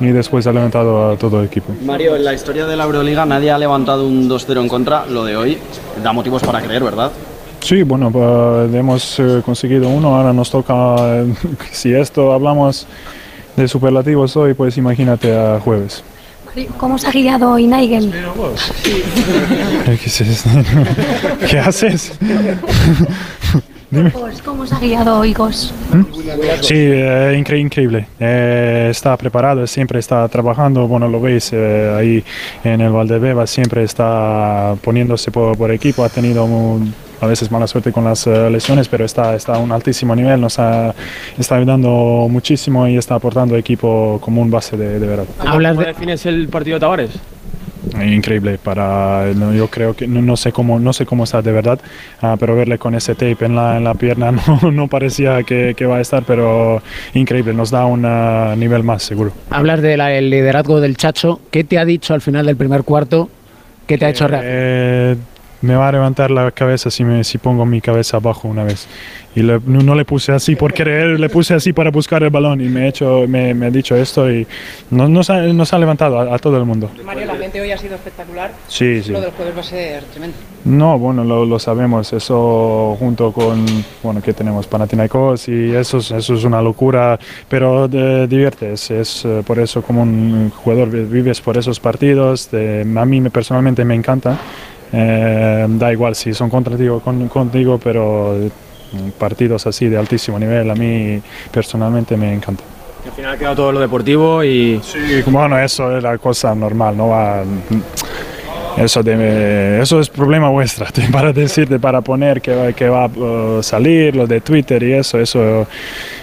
y 0.00 0.06
después 0.06 0.46
ha 0.46 0.52
levantado 0.52 1.10
a 1.10 1.16
todo 1.16 1.40
el 1.40 1.46
equipo. 1.46 1.72
Mario, 1.84 2.16
en 2.16 2.24
la 2.24 2.32
historia 2.34 2.66
de 2.66 2.76
la 2.76 2.84
Euroliga 2.84 3.26
nadie 3.26 3.50
ha 3.50 3.58
levantado 3.58 4.06
un 4.06 4.28
2-0 4.28 4.60
en 4.60 4.68
contra. 4.68 5.06
Lo 5.06 5.24
de 5.24 5.36
hoy 5.36 5.58
da 6.02 6.12
motivos 6.12 6.42
para 6.42 6.60
creer, 6.60 6.82
¿verdad? 6.82 7.10
Sí, 7.60 7.82
bueno, 7.82 8.10
pues, 8.10 8.74
hemos 8.74 9.20
eh, 9.20 9.42
conseguido 9.44 9.88
uno, 9.88 10.16
ahora 10.16 10.32
nos 10.32 10.50
toca, 10.50 11.24
si 11.70 11.92
esto 11.92 12.32
hablamos 12.32 12.86
de 13.56 13.68
superlativos 13.68 14.36
hoy, 14.36 14.54
pues 14.54 14.78
imagínate 14.78 15.36
a 15.36 15.60
jueves. 15.60 16.02
¿Cómo 16.78 16.98
se 16.98 17.06
ha 17.06 17.12
guiado 17.12 17.52
hoy 17.52 17.66
Nigel? 17.66 18.12
¿Qué 21.48 21.58
haces? 21.58 22.12
Dime. 23.90 24.10
Pues, 24.10 24.40
¿Cómo 24.42 24.66
se 24.66 24.74
ha 24.74 24.78
guiado 24.78 25.18
hoy 25.18 25.32
Gos? 25.34 25.74
Sí, 26.60 26.74
eh, 26.76 27.34
incre- 27.36 27.58
increíble. 27.60 28.06
Eh, 28.20 28.88
está 28.90 29.16
preparado, 29.16 29.66
siempre 29.66 29.98
está 29.98 30.28
trabajando. 30.28 30.86
Bueno, 30.86 31.08
lo 31.08 31.20
veis 31.20 31.50
eh, 31.52 31.94
ahí 31.98 32.24
en 32.62 32.80
el 32.80 32.92
Valdebeba, 32.92 33.46
siempre 33.48 33.82
está 33.82 34.76
poniéndose 34.82 35.30
por, 35.32 35.56
por 35.58 35.72
equipo. 35.72 36.04
Ha 36.04 36.08
tenido 36.08 36.46
mu- 36.46 36.86
a 37.20 37.26
veces 37.26 37.50
mala 37.50 37.66
suerte 37.66 37.90
con 37.92 38.04
las 38.04 38.26
eh, 38.28 38.48
lesiones, 38.48 38.88
pero 38.88 39.04
está, 39.04 39.34
está 39.34 39.54
a 39.56 39.58
un 39.58 39.72
altísimo 39.72 40.14
nivel. 40.14 40.40
Nos 40.40 40.58
ha- 40.60 40.94
está 41.36 41.56
ayudando 41.56 42.28
muchísimo 42.30 42.86
y 42.86 42.96
está 42.96 43.16
aportando 43.16 43.56
equipo 43.56 44.18
como 44.22 44.40
un 44.40 44.50
base 44.52 44.76
de, 44.76 45.00
de 45.00 45.06
verdad. 45.06 45.24
Hablas 45.44 45.76
de... 45.76 45.86
defines 45.86 46.24
el 46.26 46.48
partido 46.48 46.76
de 46.76 46.80
Tavares? 46.80 47.10
Increíble 48.04 48.58
para 48.62 49.32
yo 49.32 49.68
creo 49.68 49.94
que 49.94 50.06
no, 50.06 50.22
no 50.22 50.36
sé 50.36 50.52
cómo 50.52 50.78
no 50.78 50.92
sé 50.92 51.06
cómo 51.06 51.24
está 51.24 51.42
de 51.42 51.52
verdad 51.52 51.80
ah, 52.20 52.36
pero 52.38 52.54
verle 52.54 52.78
con 52.78 52.94
ese 52.94 53.14
tape 53.14 53.44
en 53.44 53.54
la, 53.54 53.76
en 53.76 53.84
la 53.84 53.94
pierna 53.94 54.30
no, 54.62 54.70
no 54.70 54.88
parecía 54.88 55.42
que, 55.42 55.74
que 55.76 55.86
va 55.86 55.96
a 55.96 56.00
estar 56.00 56.24
pero 56.24 56.82
increíble 57.14 57.54
nos 57.54 57.70
da 57.70 57.86
un 57.86 58.04
ah, 58.04 58.54
nivel 58.56 58.82
más 58.82 59.02
seguro 59.02 59.32
Hablas 59.50 59.82
del 59.82 60.30
liderazgo 60.30 60.80
del 60.80 60.96
Chacho. 60.96 61.40
¿Qué 61.50 61.64
te 61.64 61.78
ha 61.78 61.84
dicho 61.84 62.14
al 62.14 62.20
final 62.20 62.46
del 62.46 62.56
primer 62.56 62.84
cuarto? 62.84 63.28
¿Qué 63.86 63.98
te 63.98 64.06
ha 64.06 64.10
hecho 64.10 64.28
reaccionar? 64.28 64.44
Eh, 64.46 65.16
me 65.62 65.74
va 65.74 65.88
a 65.88 65.92
levantar 65.92 66.30
la 66.30 66.50
cabeza 66.52 66.90
si, 66.90 67.04
me, 67.04 67.22
si 67.24 67.38
pongo 67.38 67.66
mi 67.66 67.80
cabeza 67.80 68.16
abajo 68.16 68.48
una 68.48 68.64
vez. 68.64 68.86
Y 69.34 69.42
le- 69.42 69.60
no, 69.64 69.80
no 69.82 69.94
le 69.94 70.04
puse 70.04 70.32
así 70.32 70.56
por 70.56 70.72
querer, 70.72 71.20
le 71.20 71.28
puse 71.28 71.54
así 71.54 71.72
para 71.72 71.90
buscar 71.90 72.22
el 72.24 72.30
balón 72.30 72.60
y 72.60 72.68
me, 72.68 72.86
he 72.86 72.88
hecho, 72.88 73.26
me, 73.28 73.54
me 73.54 73.66
ha 73.66 73.70
dicho 73.70 73.94
esto 73.94 74.30
y 74.30 74.46
no- 74.90 75.08
nos, 75.08 75.30
ha, 75.30 75.40
nos 75.42 75.72
ha 75.72 75.78
levantado 75.78 76.18
a, 76.18 76.34
a 76.34 76.38
todo 76.38 76.56
el 76.56 76.64
mundo. 76.64 76.90
Mario, 77.04 77.26
la 77.26 77.36
gente 77.36 77.60
hoy 77.60 77.70
ha 77.70 77.78
sido 77.78 77.94
espectacular. 77.94 78.50
Sí, 78.68 79.02
sí. 79.02 79.12
Lo 79.12 79.20
del 79.20 79.30
jueves 79.32 79.54
va 79.56 79.60
a 79.60 79.64
ser 79.64 80.02
tremendo. 80.04 80.36
No, 80.64 80.98
bueno, 80.98 81.22
lo, 81.24 81.44
lo 81.46 81.58
sabemos, 81.58 82.12
eso 82.12 82.96
junto 82.98 83.30
con, 83.32 83.64
bueno, 84.02 84.20
que 84.20 84.32
tenemos 84.32 84.66
Panathinaikos 84.66 85.48
y 85.48 85.74
eso, 85.74 85.98
es- 85.98 86.10
eso 86.10 86.34
es 86.34 86.44
una 86.44 86.60
locura, 86.60 87.18
pero 87.48 87.88
te 87.88 88.26
diviertes, 88.26 88.90
es 88.90 89.24
eh, 89.24 89.42
por 89.46 89.58
eso 89.58 89.80
como 89.82 90.02
un 90.02 90.50
jugador 90.50 90.90
vi- 90.90 91.04
vives 91.04 91.40
por 91.40 91.56
esos 91.56 91.78
partidos, 91.78 92.50
de- 92.50 92.80
a 92.96 93.04
mí 93.04 93.20
me- 93.20 93.30
personalmente 93.30 93.84
me 93.84 93.94
encanta, 93.94 94.36
Eh, 94.92 95.66
da 95.68 95.92
igual 95.92 96.14
si 96.14 96.34
son 96.34 96.50
contigo, 96.50 97.00
con, 97.00 97.28
contigo, 97.28 97.78
pero 97.82 98.34
eh, 98.36 98.50
partidos 99.18 99.66
así 99.66 99.88
de 99.88 99.96
altísimo 99.96 100.38
nivel 100.38 100.68
a 100.70 100.74
mí 100.74 101.20
personalmente 101.52 102.16
me 102.16 102.32
encanta. 102.32 102.64
Al 103.06 103.12
final 103.12 103.34
ha 103.34 103.38
quedado 103.38 103.54
todo 103.56 103.72
lo 103.72 103.80
deportivo 103.80 104.42
y. 104.44 104.80
Sí, 104.82 104.98
bueno, 105.26 105.58
eso 105.58 105.96
es 105.96 106.02
la 106.02 106.18
cosa 106.18 106.54
normal, 106.54 106.96
no 106.96 107.08
va. 107.08 107.42
Eso, 108.76 109.02
de, 109.02 109.80
eso 109.82 110.00
es 110.00 110.08
problema 110.08 110.48
vuestra, 110.48 110.86
para 111.12 111.32
decirte, 111.32 111.78
para 111.78 112.00
poner 112.00 112.40
que, 112.40 112.54
va- 112.54 112.72
que 112.72 112.88
va 112.88 113.04
a 113.06 113.62
salir, 113.62 114.14
lo 114.16 114.26
de 114.26 114.40
Twitter 114.40 114.82
y 114.82 114.92
eso, 114.92 115.18
eso, 115.18 115.66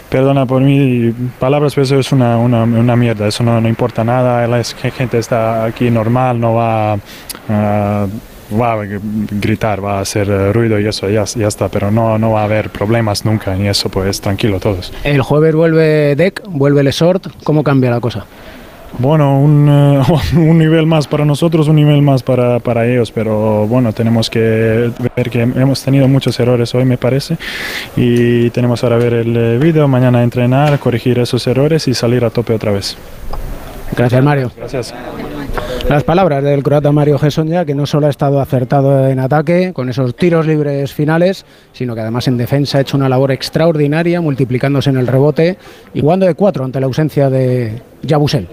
perdona 0.09 0.45
por 0.45 0.61
mi 0.61 1.13
palabras, 1.39 1.75
pero 1.75 1.83
eso 1.83 1.99
es 1.99 2.11
una, 2.13 2.37
una, 2.37 2.63
una 2.63 2.95
mierda, 2.95 3.27
eso 3.27 3.43
no, 3.43 3.59
no 3.59 3.67
importa 3.67 4.03
nada, 4.03 4.47
la 4.47 4.63
gente 4.63 5.17
está 5.19 5.65
aquí 5.65 5.91
normal, 5.91 6.39
no 6.39 6.53
va 6.55 6.93
a 7.49 8.07
va 8.51 8.73
a 8.73 8.85
gritar, 8.85 9.83
va 9.83 9.99
a 9.99 10.01
hacer 10.01 10.29
eh, 10.29 10.53
ruido 10.53 10.79
y 10.79 10.87
eso, 10.87 11.09
ya, 11.09 11.23
ya 11.25 11.47
está, 11.47 11.69
pero 11.69 11.91
no, 11.91 12.17
no 12.17 12.31
va 12.31 12.41
a 12.41 12.43
haber 12.45 12.69
problemas 12.69 13.25
nunca 13.25 13.55
y 13.57 13.67
eso, 13.67 13.89
pues 13.89 14.21
tranquilo 14.21 14.59
todos. 14.59 14.93
El 15.03 15.21
jueves 15.21 15.55
vuelve 15.55 16.15
Deck, 16.15 16.43
vuelve 16.47 16.83
Lesort. 16.83 17.27
¿Cómo 17.43 17.63
cambia 17.63 17.89
la 17.89 17.99
cosa? 17.99 18.25
Bueno, 18.99 19.39
un, 19.39 19.67
eh, 19.69 20.01
un 20.37 20.57
nivel 20.57 20.85
más 20.85 21.07
para 21.07 21.25
nosotros, 21.25 21.67
un 21.67 21.75
nivel 21.75 22.01
más 22.01 22.23
para, 22.23 22.59
para 22.59 22.87
ellos, 22.87 23.11
pero 23.11 23.67
bueno, 23.67 23.93
tenemos 23.93 24.29
que 24.29 24.91
ver 25.15 25.29
que 25.29 25.41
hemos 25.41 25.83
tenido 25.83 26.07
muchos 26.07 26.39
errores 26.39 26.73
hoy, 26.73 26.85
me 26.85 26.97
parece, 26.97 27.37
y 27.95 28.49
tenemos 28.51 28.83
ahora 28.83 28.97
ver 28.97 29.13
el 29.13 29.37
eh, 29.37 29.57
vídeo, 29.59 29.87
mañana 29.87 30.23
entrenar, 30.23 30.79
corregir 30.79 31.19
esos 31.19 31.45
errores 31.47 31.87
y 31.87 31.93
salir 31.93 32.25
a 32.25 32.29
tope 32.29 32.53
otra 32.53 32.71
vez. 32.71 32.97
Gracias, 33.95 34.23
Mario. 34.23 34.51
Gracias. 34.57 34.93
Las 35.89 36.03
palabras 36.03 36.43
del 36.43 36.63
croata 36.63 36.91
Mario 36.91 37.17
Gesonja, 37.17 37.63
que 37.63 37.73
no 37.73 37.85
solo 37.85 38.07
ha 38.07 38.09
estado 38.09 38.41
acertado 38.41 39.07
en 39.07 39.19
ataque 39.19 39.71
con 39.73 39.87
esos 39.87 40.17
tiros 40.17 40.45
libres 40.45 40.93
finales, 40.93 41.45
sino 41.71 41.95
que 41.95 42.01
además 42.01 42.27
en 42.27 42.35
defensa 42.35 42.77
ha 42.77 42.81
hecho 42.81 42.97
una 42.97 43.07
labor 43.07 43.31
extraordinaria, 43.31 44.19
multiplicándose 44.19 44.89
en 44.89 44.97
el 44.97 45.07
rebote 45.07 45.57
y 45.93 46.01
jugando 46.01 46.25
de 46.25 46.35
cuatro 46.35 46.65
ante 46.65 46.81
la 46.81 46.87
ausencia 46.87 47.29
de 47.29 47.81
Yabusel. 48.01 48.49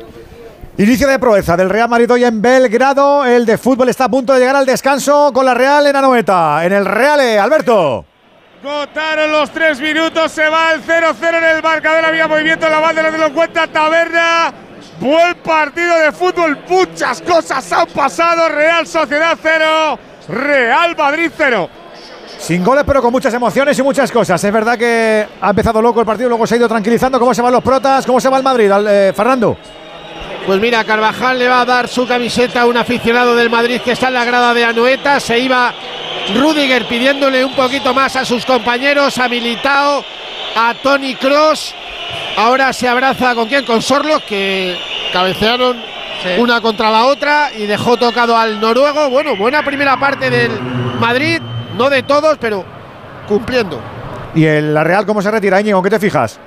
Inicio 0.79 1.09
de 1.09 1.19
proeza 1.19 1.57
del 1.57 1.71
Real 1.71 1.89
Madrid 1.89 2.11
hoy 2.13 2.23
en 2.23 2.41
Belgrado. 2.41 3.25
El 3.25 3.47
de 3.47 3.59
fútbol 3.59 3.89
está 3.89 4.05
a 4.05 4.09
punto 4.09 4.33
de 4.33 4.39
llegar 4.39 4.55
al 4.55 4.67
descanso 4.67 5.33
con 5.35 5.45
la 5.45 5.55
Real 5.55 5.85
en 5.87 5.97
Anoeta. 5.97 6.65
En 6.65 6.73
el 6.73 6.85
Reale, 6.85 7.41
Alberto. 7.41 8.05
Gotaron 8.63 9.33
los 9.33 9.51
tres 9.51 9.81
minutos, 9.81 10.31
se 10.31 10.49
va 10.49 10.73
el 10.73 10.83
0-0 10.83 11.39
en 11.39 11.57
el 11.57 11.63
marcador, 11.63 12.05
había 12.05 12.29
movimiento 12.29 12.67
en 12.67 12.73
la 12.73 12.81
banda, 12.81 13.03
no 13.03 13.11
te 13.11 13.19
lo 13.19 13.35
cuenta 13.35 13.67
Taberna. 13.67 14.55
Buen 15.01 15.35
partido 15.37 15.97
de 15.99 16.13
fútbol, 16.13 16.59
muchas 16.69 17.21
cosas 17.21 17.71
han 17.73 17.87
pasado. 17.89 18.49
Real 18.49 18.87
Sociedad 18.87 19.37
0, 19.41 19.99
Real 20.29 20.97
Madrid 20.97 21.31
0. 21.37 21.69
Sin 22.39 22.63
goles, 22.65 22.85
pero 22.87 23.01
con 23.03 23.11
muchas 23.13 23.33
emociones 23.35 23.79
y 23.79 23.83
muchas 23.83 24.11
cosas. 24.11 24.43
Es 24.43 24.53
verdad 24.53 24.79
que 24.79 25.27
ha 25.41 25.51
empezado 25.51 25.81
loco 25.83 26.01
el 26.01 26.07
partido, 26.07 26.29
luego 26.29 26.47
se 26.47 26.55
ha 26.55 26.59
ido 26.59 26.69
tranquilizando. 26.69 27.19
¿Cómo 27.19 27.35
se 27.35 27.43
van 27.43 27.53
los 27.53 27.63
protas? 27.63 28.05
¿Cómo 28.07 28.21
se 28.21 28.29
va 28.29 28.37
el 28.39 28.43
Madrid, 28.43 28.71
Al- 28.71 28.87
eh, 28.89 29.13
Fernando? 29.15 29.57
Pues 30.47 30.61
mira, 30.61 30.85
Carvajal 30.85 31.39
le 31.39 31.49
va 31.49 31.63
a 31.63 31.65
dar 31.65 31.89
su 31.89 32.07
camiseta 32.07 32.63
a 32.63 32.67
un 32.67 32.77
aficionado 32.77 33.35
del 33.35 33.49
Madrid 33.49 33.81
que 33.83 33.93
está 33.93 34.09
en 34.09 34.15
la 34.15 34.25
grada 34.27 34.53
de 34.53 34.65
Anoeta. 34.65 35.19
Se 35.21 35.39
iba 35.39 35.73
Rudiger 36.33 36.87
pidiéndole 36.87 37.45
un 37.45 37.55
poquito 37.55 37.93
más 37.93 38.17
a 38.17 38.25
sus 38.25 38.47
compañeros, 38.47 39.19
a 39.19 39.29
Militao, 39.29 40.05
a 40.57 40.75
Tony 40.83 41.15
Cross. 41.17 41.75
Ahora 42.37 42.73
se 42.73 42.89
abraza 42.89 43.35
con 43.35 43.49
quién? 43.49 43.65
Con 43.65 43.83
Sorlos, 43.83 44.23
que 44.23 44.77
cabecearon 45.13 45.83
una 46.39 46.61
contra 46.61 46.91
la 46.91 47.05
otra 47.05 47.51
y 47.57 47.67
dejó 47.67 47.97
tocado 47.97 48.37
al 48.37 48.61
noruego. 48.61 49.11
Bueno, 49.11 49.37
buena 49.37 49.63
primera 49.63 49.99
parte 49.99 50.31
del 50.31 50.51
Madrid, 50.99 51.41
no 51.77 51.91
de 51.91 52.03
todos, 52.03 52.39
pero 52.41 52.65
cumpliendo. 53.29 53.81
¿Y 54.35 54.45
el, 54.47 54.75
la 54.75 54.83
Real 54.83 55.07
cómo 55.07 55.23
se 55.23 55.31
retira, 55.31 55.61
Íñigo? 55.61 55.79
¿En 55.79 55.85
qué 55.85 55.91
te 55.91 56.01
fijas? 56.01 56.41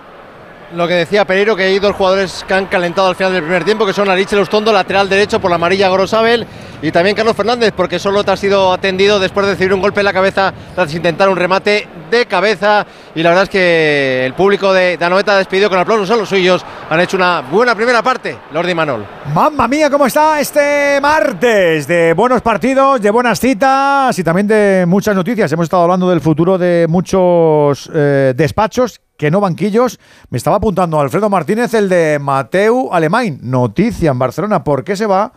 Lo 0.76 0.86
que 0.86 0.96
decía 0.96 1.24
Pereiro, 1.24 1.56
que 1.56 1.64
hay 1.64 1.80
dos 1.80 1.96
jugadores 1.96 2.44
que 2.46 2.54
han 2.54 2.66
calentado 2.66 3.08
al 3.08 3.16
final 3.16 3.32
del 3.32 3.42
primer 3.42 3.64
tiempo, 3.64 3.86
que 3.86 3.94
son 3.94 4.10
Ariche 4.10 4.36
Lustondo, 4.36 4.74
lateral 4.74 5.08
derecho 5.08 5.40
por 5.40 5.50
la 5.50 5.56
amarilla 5.56 5.90
Grosabel, 5.90 6.46
y 6.82 6.92
también 6.92 7.16
Carlos 7.16 7.38
Fernández, 7.38 7.74
porque 7.74 8.00
solo 8.00 8.22
te 8.26 8.32
ha 8.32 8.38
sido 8.38 8.74
atendido 8.74 9.18
después 9.18 9.46
de 9.46 9.54
recibir 9.54 9.74
un 9.74 9.82
golpe 9.82 10.02
en 10.02 10.06
la 10.06 10.12
cabeza 10.12 10.54
tras 10.76 10.94
intentar 10.94 11.30
un 11.30 11.38
remate 11.38 11.88
de 12.12 12.26
cabeza. 12.26 12.86
Y 13.16 13.24
la 13.24 13.30
verdad 13.30 13.44
es 13.46 13.50
que 13.50 14.26
el 14.26 14.34
público 14.34 14.74
de, 14.74 14.98
de 14.98 15.06
Anoeta 15.06 15.36
ha 15.36 15.38
despedido 15.38 15.70
con 15.70 15.80
aplausos 15.80 16.12
a 16.12 16.18
los 16.18 16.28
suyos. 16.28 16.66
Han 16.90 17.00
hecho 17.00 17.16
una 17.16 17.42
buena 17.42 17.74
primera 17.74 18.04
parte, 18.04 18.38
Lordi 18.52 18.76
Manol. 18.76 19.06
Mamma 19.34 19.70
mía, 19.70 19.90
¿cómo 19.90 20.06
está 20.06 20.40
este 20.42 21.00
martes? 21.02 21.88
De 21.88 22.12
buenos 22.14 22.42
partidos, 22.42 23.02
de 23.02 23.10
buenas 23.10 23.40
citas 23.40 24.20
y 24.20 24.24
también 24.24 24.48
de 24.48 24.84
muchas 24.86 25.16
noticias. 25.16 25.50
Hemos 25.50 25.64
estado 25.64 25.84
hablando 25.84 26.10
del 26.10 26.20
futuro 26.20 26.58
de 26.58 26.88
muchos 26.90 27.90
eh, 27.94 28.34
despachos 28.36 29.00
que 29.18 29.32
no 29.32 29.42
banquillos. 29.42 30.00
Me 30.30 30.38
estaba 30.38 30.58
apuntando 30.58 31.00
Alfredo 31.00 31.30
Martínez 31.30 31.74
el 31.74 31.90
de 31.90 32.20
Mateu 32.20 32.90
Alemán. 32.94 33.40
Noticia 33.42 34.12
en 34.12 34.20
Barcelona. 34.20 34.64
¿Por 34.64 34.84
qué 34.84 34.96
se 34.96 35.06
va? 35.06 35.34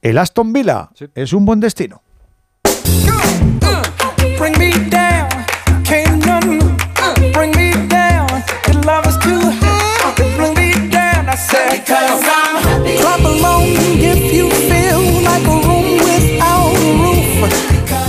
El 0.00 0.18
Aston 0.18 0.52
Villa 0.52 0.90
es 1.14 1.32
un 1.32 1.46
buen 1.46 1.60
destino. 1.60 2.02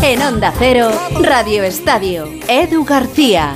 En 0.01 0.21
Onda 0.21 0.53
Cero, 0.57 0.91
Radio 1.21 1.63
Estadio, 1.63 2.29
Edu 2.47 2.85
García. 2.85 3.55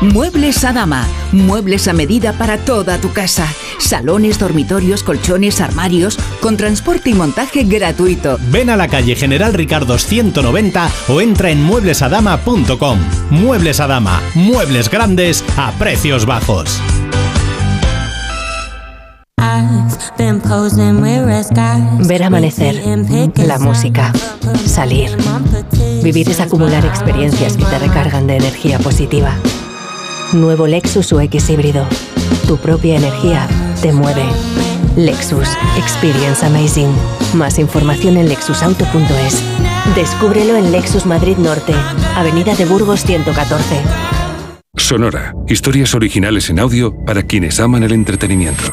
Muebles 0.00 0.62
a 0.64 0.72
dama. 0.72 1.06
Muebles 1.32 1.88
a 1.88 1.94
medida 1.94 2.34
para 2.34 2.58
toda 2.58 2.98
tu 2.98 3.12
casa. 3.12 3.48
Salones, 3.78 4.38
dormitorios, 4.38 5.02
colchones, 5.02 5.60
armarios, 5.60 6.18
con 6.40 6.56
transporte 6.56 7.10
y 7.10 7.14
montaje 7.14 7.64
gratuito. 7.64 8.38
Ven 8.50 8.68
a 8.68 8.76
la 8.76 8.88
calle 8.88 9.16
General 9.16 9.54
Ricardo 9.54 9.98
190 9.98 10.90
o 11.08 11.20
entra 11.20 11.50
en 11.50 11.62
mueblesadama.com. 11.62 12.98
Muebles 13.30 13.80
a 13.80 13.86
dama. 13.86 14.20
Muebles 14.34 14.90
grandes 14.90 15.42
a 15.56 15.72
precios 15.72 16.26
bajos. 16.26 16.80
Ver 22.06 22.22
amanecer, 22.22 22.82
la 23.36 23.58
música, 23.58 24.12
salir. 24.66 25.16
Vivir 26.02 26.28
es 26.28 26.40
acumular 26.40 26.84
experiencias 26.84 27.56
que 27.56 27.64
te 27.64 27.78
recargan 27.78 28.26
de 28.26 28.36
energía 28.36 28.78
positiva. 28.78 29.36
Nuevo 30.40 30.66
Lexus 30.66 31.12
UX 31.12 31.50
híbrido. 31.50 31.86
Tu 32.46 32.56
propia 32.58 32.96
energía 32.96 33.48
te 33.80 33.92
mueve. 33.92 34.24
Lexus 34.96 35.48
Experience 35.76 36.44
Amazing. 36.44 36.90
Más 37.34 37.58
información 37.58 38.16
en 38.16 38.28
lexusauto.es. 38.28 39.42
Descúbrelo 39.94 40.56
en 40.56 40.72
Lexus 40.72 41.06
Madrid 41.06 41.36
Norte, 41.38 41.74
Avenida 42.14 42.54
de 42.54 42.66
Burgos 42.66 43.04
114. 43.04 43.80
Sonora. 44.76 45.34
Historias 45.48 45.94
originales 45.94 46.50
en 46.50 46.60
audio 46.60 46.94
para 47.04 47.22
quienes 47.22 47.58
aman 47.60 47.82
el 47.82 47.92
entretenimiento. 47.92 48.72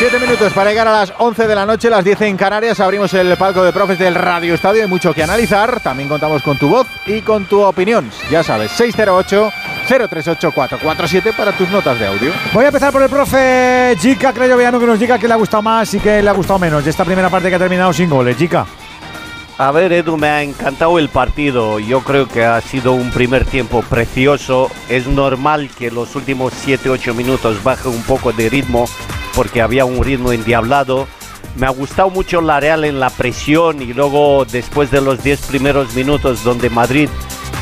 Siete 0.00 0.18
minutos 0.18 0.52
para 0.54 0.70
llegar 0.70 0.88
a 0.88 0.92
las 0.92 1.12
11 1.18 1.46
de 1.46 1.54
la 1.54 1.66
noche, 1.66 1.90
las 1.90 2.02
10 2.02 2.22
en 2.22 2.38
Canarias. 2.38 2.80
Abrimos 2.80 3.12
el 3.12 3.36
palco 3.36 3.62
de 3.62 3.70
profes 3.70 3.98
del 3.98 4.14
Radio 4.14 4.54
Estadio. 4.54 4.82
Hay 4.82 4.88
mucho 4.88 5.12
que 5.12 5.22
analizar. 5.22 5.78
También 5.80 6.08
contamos 6.08 6.42
con 6.42 6.56
tu 6.56 6.70
voz 6.70 6.86
y 7.04 7.20
con 7.20 7.44
tu 7.44 7.60
opinión. 7.60 8.10
Ya 8.30 8.42
sabes, 8.42 8.72
608-038-447 8.80 11.36
para 11.36 11.52
tus 11.52 11.68
notas 11.68 12.00
de 12.00 12.06
audio. 12.06 12.32
Voy 12.54 12.64
a 12.64 12.68
empezar 12.68 12.90
por 12.90 13.02
el 13.02 13.10
profe 13.10 13.94
Jica 14.00 14.32
Creo 14.32 14.56
que 14.56 14.86
nos 14.86 14.98
diga 14.98 15.18
que 15.18 15.28
le 15.28 15.34
ha 15.34 15.36
gustado 15.36 15.62
más 15.62 15.92
y 15.92 16.00
que 16.00 16.22
le 16.22 16.30
ha 16.30 16.32
gustado 16.32 16.58
menos 16.58 16.82
de 16.82 16.88
esta 16.88 17.04
primera 17.04 17.28
parte 17.28 17.50
que 17.50 17.56
ha 17.56 17.58
terminado 17.58 17.92
sin 17.92 18.08
goles. 18.08 18.38
Jica. 18.38 18.64
A 19.60 19.72
ver, 19.72 19.92
Edu, 19.92 20.16
me 20.16 20.26
ha 20.28 20.42
encantado 20.42 20.98
el 20.98 21.10
partido. 21.10 21.78
Yo 21.78 22.00
creo 22.00 22.26
que 22.26 22.46
ha 22.46 22.58
sido 22.62 22.94
un 22.94 23.10
primer 23.10 23.44
tiempo 23.44 23.82
precioso. 23.82 24.70
Es 24.88 25.06
normal 25.06 25.68
que 25.68 25.90
los 25.90 26.16
últimos 26.16 26.54
7-8 26.66 27.12
minutos 27.12 27.62
baje 27.62 27.90
un 27.90 28.02
poco 28.04 28.32
de 28.32 28.48
ritmo 28.48 28.86
porque 29.34 29.60
había 29.60 29.84
un 29.84 30.02
ritmo 30.02 30.32
endiablado. 30.32 31.06
Me 31.56 31.66
ha 31.66 31.68
gustado 31.68 32.08
mucho 32.08 32.40
la 32.40 32.58
Real 32.58 32.84
en 32.84 33.00
la 33.00 33.10
presión 33.10 33.82
y 33.82 33.92
luego 33.92 34.46
después 34.46 34.90
de 34.90 35.02
los 35.02 35.22
10 35.22 35.42
primeros 35.48 35.94
minutos 35.94 36.42
donde 36.42 36.70
Madrid 36.70 37.10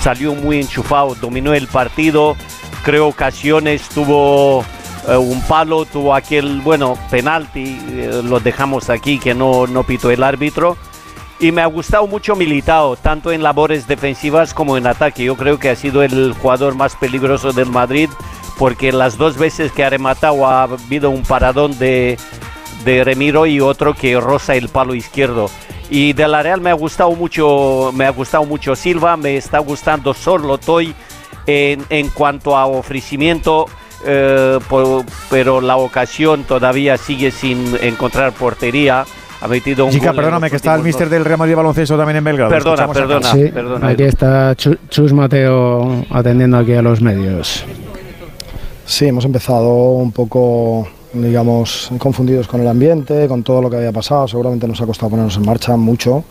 salió 0.00 0.36
muy 0.36 0.60
enchufado, 0.60 1.16
dominó 1.16 1.52
el 1.52 1.66
partido, 1.66 2.36
creo 2.84 3.08
ocasiones, 3.08 3.88
tuvo 3.88 4.64
eh, 5.08 5.16
un 5.16 5.42
palo, 5.48 5.84
tuvo 5.84 6.14
aquel, 6.14 6.60
bueno, 6.60 6.96
penalti, 7.10 7.76
eh, 7.90 8.20
lo 8.22 8.38
dejamos 8.38 8.88
aquí 8.88 9.18
que 9.18 9.34
no, 9.34 9.66
no 9.66 9.82
pitó 9.82 10.12
el 10.12 10.22
árbitro. 10.22 10.76
Y 11.40 11.52
me 11.52 11.62
ha 11.62 11.66
gustado 11.66 12.06
mucho 12.06 12.34
Militao, 12.34 12.96
tanto 12.96 13.30
en 13.30 13.42
labores 13.42 13.86
defensivas 13.86 14.52
como 14.52 14.76
en 14.76 14.86
ataque. 14.86 15.24
Yo 15.24 15.36
creo 15.36 15.58
que 15.58 15.70
ha 15.70 15.76
sido 15.76 16.02
el 16.02 16.32
jugador 16.32 16.74
más 16.74 16.96
peligroso 16.96 17.52
del 17.52 17.70
Madrid 17.70 18.10
porque 18.58 18.90
las 18.92 19.16
dos 19.16 19.38
veces 19.38 19.70
que 19.70 19.84
ha 19.84 19.90
rematado 19.90 20.46
ha 20.46 20.64
habido 20.64 21.10
un 21.10 21.22
paradón 21.22 21.78
de, 21.78 22.18
de 22.84 23.04
Remiro 23.04 23.46
y 23.46 23.60
otro 23.60 23.94
que 23.94 24.18
roza 24.18 24.56
el 24.56 24.68
palo 24.68 24.94
izquierdo. 24.94 25.48
Y 25.90 26.12
de 26.12 26.28
la 26.28 26.42
Real 26.42 26.60
me 26.60 26.70
ha 26.70 26.74
gustado 26.74 27.12
mucho, 27.12 27.92
me 27.94 28.04
ha 28.04 28.10
gustado 28.10 28.44
mucho 28.44 28.74
Silva, 28.76 29.16
me 29.16 29.36
está 29.36 29.60
gustando 29.60 30.12
Sorlotoy 30.12 30.94
en, 31.46 31.84
en 31.88 32.08
cuanto 32.10 32.56
a 32.56 32.66
ofrecimiento, 32.66 33.66
eh, 34.04 34.58
pero 35.30 35.60
la 35.60 35.76
ocasión 35.76 36.44
todavía 36.44 36.98
sigue 36.98 37.30
sin 37.30 37.76
encontrar 37.80 38.32
portería. 38.32 39.06
Ha 39.40 39.46
metido 39.48 39.86
un 39.86 39.92
Jica, 39.92 40.06
gol 40.06 40.14
en 40.14 40.16
perdóname, 40.16 40.50
que 40.50 40.56
está 40.56 40.74
el 40.74 40.82
mister 40.82 41.08
del 41.08 41.24
Real 41.24 41.38
Madrid 41.38 41.54
Baloncesto 41.54 41.96
también 41.96 42.16
en 42.16 42.24
Belgrado. 42.24 42.50
Perdona, 42.50 42.88
perdona. 42.88 43.32
Sí, 43.32 43.52
aquí 43.82 44.02
está 44.02 44.54
Chu- 44.56 44.78
Chus 44.88 45.12
Mateo 45.12 46.04
atendiendo 46.10 46.58
aquí 46.58 46.74
a 46.74 46.82
los 46.82 47.00
medios. 47.00 47.64
Sí, 48.84 49.06
hemos 49.06 49.24
empezado 49.24 49.68
un 49.92 50.10
poco, 50.12 50.88
digamos, 51.12 51.90
confundidos 51.98 52.48
con 52.48 52.60
el 52.62 52.68
ambiente, 52.68 53.28
con 53.28 53.42
todo 53.42 53.62
lo 53.62 53.70
que 53.70 53.76
había 53.76 53.92
pasado. 53.92 54.26
Seguramente 54.26 54.66
nos 54.66 54.80
ha 54.80 54.86
costado 54.86 55.10
ponernos 55.10 55.36
en 55.36 55.44
marcha 55.46 55.76
mucho, 55.76 56.24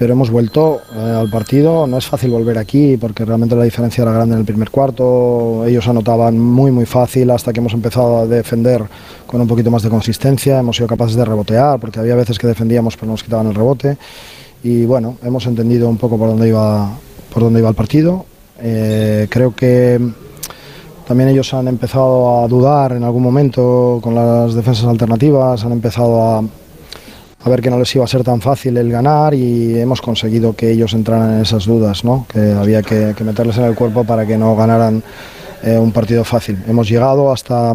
pero 0.00 0.14
hemos 0.14 0.30
vuelto 0.30 0.80
eh, 0.94 0.98
al 0.98 1.28
partido. 1.28 1.86
No 1.86 1.98
es 1.98 2.06
fácil 2.06 2.30
volver 2.30 2.56
aquí 2.56 2.96
porque 2.96 3.22
realmente 3.26 3.54
la 3.54 3.64
diferencia 3.64 4.00
era 4.00 4.12
grande 4.12 4.32
en 4.32 4.40
el 4.40 4.46
primer 4.46 4.70
cuarto. 4.70 5.66
Ellos 5.66 5.86
anotaban 5.88 6.38
muy, 6.38 6.70
muy 6.70 6.86
fácil 6.86 7.30
hasta 7.30 7.52
que 7.52 7.60
hemos 7.60 7.74
empezado 7.74 8.20
a 8.20 8.26
defender 8.26 8.82
con 9.26 9.42
un 9.42 9.46
poquito 9.46 9.70
más 9.70 9.82
de 9.82 9.90
consistencia. 9.90 10.58
Hemos 10.58 10.76
sido 10.76 10.88
capaces 10.88 11.16
de 11.16 11.24
rebotear 11.26 11.78
porque 11.78 12.00
había 12.00 12.14
veces 12.14 12.38
que 12.38 12.46
defendíamos 12.46 12.96
pero 12.96 13.12
nos 13.12 13.22
quitaban 13.22 13.48
el 13.48 13.54
rebote. 13.54 13.98
Y 14.62 14.86
bueno, 14.86 15.18
hemos 15.22 15.44
entendido 15.44 15.86
un 15.86 15.98
poco 15.98 16.16
por 16.16 16.28
dónde 16.28 16.48
iba, 16.48 16.90
por 17.30 17.42
dónde 17.42 17.60
iba 17.60 17.68
el 17.68 17.74
partido. 17.74 18.24
Eh, 18.58 19.26
creo 19.28 19.54
que 19.54 20.00
también 21.06 21.28
ellos 21.28 21.52
han 21.52 21.68
empezado 21.68 22.42
a 22.42 22.48
dudar 22.48 22.92
en 22.92 23.04
algún 23.04 23.22
momento 23.22 24.00
con 24.02 24.14
las 24.14 24.54
defensas 24.54 24.86
alternativas, 24.86 25.62
han 25.62 25.72
empezado 25.72 26.22
a, 26.22 26.42
a 27.42 27.48
ver 27.48 27.62
que 27.62 27.70
no 27.70 27.78
les 27.78 27.94
iba 27.94 28.04
a 28.04 28.08
ser 28.08 28.22
tan 28.22 28.40
fácil 28.40 28.76
el 28.76 28.90
ganar 28.90 29.32
y 29.34 29.78
hemos 29.78 30.02
conseguido 30.02 30.54
que 30.54 30.70
ellos 30.70 30.92
entraran 30.92 31.34
en 31.34 31.40
esas 31.42 31.64
dudas, 31.64 32.04
¿no? 32.04 32.26
que 32.30 32.52
había 32.52 32.82
que, 32.82 33.14
meterles 33.24 33.56
en 33.56 33.64
el 33.64 33.74
cuerpo 33.74 34.04
para 34.04 34.26
que 34.26 34.36
no 34.36 34.54
ganaran 34.54 35.02
eh, 35.62 35.78
un 35.78 35.90
partido 35.90 36.22
fácil. 36.22 36.62
Hemos 36.68 36.88
llegado 36.88 37.32
hasta, 37.32 37.74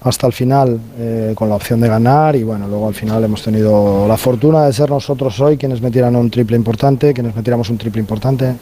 hasta 0.00 0.26
el 0.26 0.32
final 0.32 0.80
eh, 0.98 1.32
con 1.36 1.48
la 1.48 1.54
opción 1.54 1.80
de 1.80 1.88
ganar 1.88 2.34
y 2.34 2.42
bueno, 2.42 2.66
luego 2.66 2.88
al 2.88 2.94
final 2.94 3.22
hemos 3.22 3.42
tenido 3.42 4.08
la 4.08 4.16
fortuna 4.16 4.66
de 4.66 4.72
ser 4.72 4.90
nosotros 4.90 5.38
hoy 5.38 5.56
quienes 5.56 5.80
metieran 5.80 6.16
un 6.16 6.28
triple 6.28 6.56
importante, 6.56 7.14
quienes 7.14 7.34
metiéramos 7.34 7.70
un 7.70 7.78
triple 7.78 8.00
importante. 8.00 8.56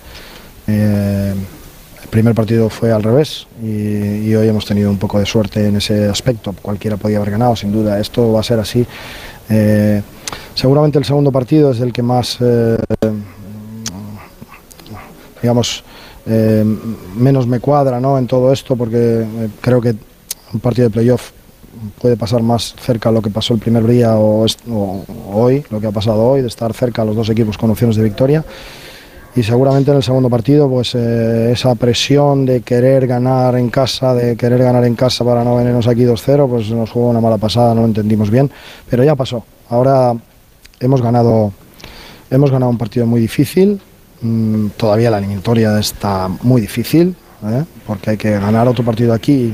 Eh, 0.66 1.34
el 2.02 2.08
primer 2.10 2.34
partido 2.34 2.68
fue 2.68 2.92
al 2.92 3.02
revés 3.02 3.46
y, 3.62 4.28
y 4.28 4.34
hoy 4.34 4.46
hemos 4.46 4.66
tenido 4.66 4.90
un 4.90 4.98
poco 4.98 5.18
de 5.18 5.24
suerte 5.24 5.66
en 5.66 5.76
ese 5.76 6.06
aspecto. 6.06 6.54
Cualquiera 6.60 6.98
podía 6.98 7.16
haber 7.16 7.30
ganado, 7.30 7.56
sin 7.56 7.72
duda. 7.72 7.98
Esto 7.98 8.30
va 8.30 8.40
a 8.40 8.42
ser 8.42 8.60
así. 8.60 8.86
Eh, 9.50 10.02
seguramente 10.55 10.98
el 10.98 11.05
segundo 11.05 11.31
partido 11.32 11.70
es 11.73 11.81
el 11.81 11.92
que 11.92 12.02
más, 12.02 12.39
eh, 12.40 12.76
digamos, 15.42 15.84
eh, 16.26 16.64
menos 17.16 17.47
me 17.47 17.60
cuadra 17.60 18.00
¿no? 18.00 18.16
en 18.18 18.26
todo 18.26 18.52
esto 18.52 18.76
porque 18.76 19.26
creo 19.60 19.81
que 19.81 19.94
un 20.52 20.60
partido 20.60 20.89
de 20.89 20.92
playoff 20.94 21.31
puede 22.00 22.16
pasar 22.16 22.42
más 22.42 22.74
cerca 22.81 23.10
lo 23.10 23.20
que 23.20 23.31
pasó 23.31 23.52
el 23.52 23.60
primer 23.60 23.86
día 23.86 24.16
o- 24.16 24.47
o 24.70 25.05
hoy, 25.32 25.64
lo 25.70 25.81
que 25.81 25.86
ha 25.89 25.90
pasado 25.92 26.23
hoy, 26.24 26.40
de 26.40 26.48
estar 26.48 26.73
cerca 26.73 27.02
a 27.02 27.05
los 27.05 27.16
dos 27.16 27.28
equipos 27.28 27.58
con 27.58 27.70
opciones 27.70 27.97
de 27.97 28.05
victoria. 28.05 28.44
Y 29.36 29.42
seguramente 29.42 29.90
en 29.90 29.96
el 29.96 30.02
segundo 30.02 30.30
partido, 30.30 30.68
pues 30.68 30.94
eh, 30.94 31.50
esa 31.52 31.74
presión 31.74 32.46
de 32.46 32.60
querer 32.60 33.08
ganar 33.08 33.56
en 33.56 33.68
casa, 33.68 34.14
de 34.14 34.36
querer 34.36 34.62
ganar 34.62 34.84
en 34.84 34.94
casa 34.94 35.24
para 35.24 35.42
no 35.42 35.56
venirnos 35.56 35.88
aquí 35.88 36.04
2-0, 36.04 36.48
pues 36.48 36.70
nos 36.70 36.90
jugó 36.90 37.08
una 37.08 37.20
mala 37.20 37.36
pasada, 37.36 37.74
no 37.74 37.80
lo 37.80 37.88
entendimos 37.88 38.30
bien, 38.30 38.48
pero 38.88 39.02
ya 39.02 39.16
pasó. 39.16 39.44
Ahora 39.70 40.14
hemos 40.78 41.02
ganado, 41.02 41.52
hemos 42.30 42.52
ganado 42.52 42.70
un 42.70 42.78
partido 42.78 43.06
muy 43.06 43.20
difícil, 43.20 43.80
mm, 44.20 44.68
todavía 44.76 45.10
la 45.10 45.18
eliminatoria 45.18 45.80
está 45.80 46.28
muy 46.42 46.60
difícil, 46.60 47.16
¿eh? 47.44 47.64
porque 47.88 48.10
hay 48.10 48.16
que 48.16 48.30
ganar 48.38 48.68
otro 48.68 48.84
partido 48.84 49.12
aquí 49.12 49.52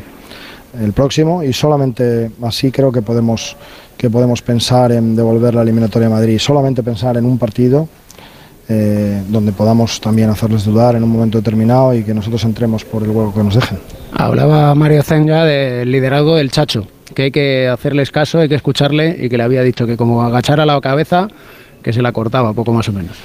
el 0.79 0.93
próximo 0.93 1.43
y 1.43 1.55
solamente 1.55 2.31
así 2.43 2.71
creo 2.71 2.93
que 2.93 3.03
podemos 3.03 3.57
que 3.97 4.09
podemos 4.09 4.41
pensar 4.41 4.93
en 4.93 5.17
devolver 5.17 5.55
la 5.55 5.63
eliminatoria 5.63 6.07
a 6.09 6.11
Madrid, 6.11 6.39
solamente 6.39 6.83
pensar 6.83 7.17
en 7.17 7.25
un 7.25 7.39
partido 7.39 7.89
eh, 8.73 9.21
donde 9.29 9.51
podamos 9.51 10.01
también 10.01 10.31
hacerles 10.31 10.65
dudar 10.65 10.95
en 10.95 11.03
un 11.03 11.11
momento 11.11 11.39
determinado 11.39 11.93
y 11.93 12.05
que 12.05 12.15
nosotros 12.15 12.45
entremos 12.45 12.85
por 12.85 13.03
el 13.03 13.11
hueco 13.11 13.35
que 13.35 13.43
nos 13.43 13.57
dejen. 13.57 13.81
Hablaba 14.13 14.73
Mario 14.77 15.03
Zenga 15.03 15.45
del 15.45 15.91
liderazgo 15.91 16.37
del 16.37 16.53
Chacho, 16.53 16.87
que 17.13 17.23
hay 17.23 17.31
que 17.33 17.67
hacerles 17.67 18.13
caso, 18.13 18.39
hay 18.39 18.49
que 18.49 18.55
escucharle 18.55 19.17
y 19.21 19.29
que 19.29 19.37
le 19.37 19.43
había 19.43 19.63
dicho 19.63 19.89
que 19.89 19.97
como 19.97 20.23
agachara 20.23 20.65
la 20.67 20.81
cabeza, 20.81 21.27
que 21.83 21.93
se 21.93 22.01
la 22.01 22.13
cortaba, 22.13 22.53
poco 22.53 22.73
más 22.73 22.89
o 22.89 22.93
menos. 22.93 23.17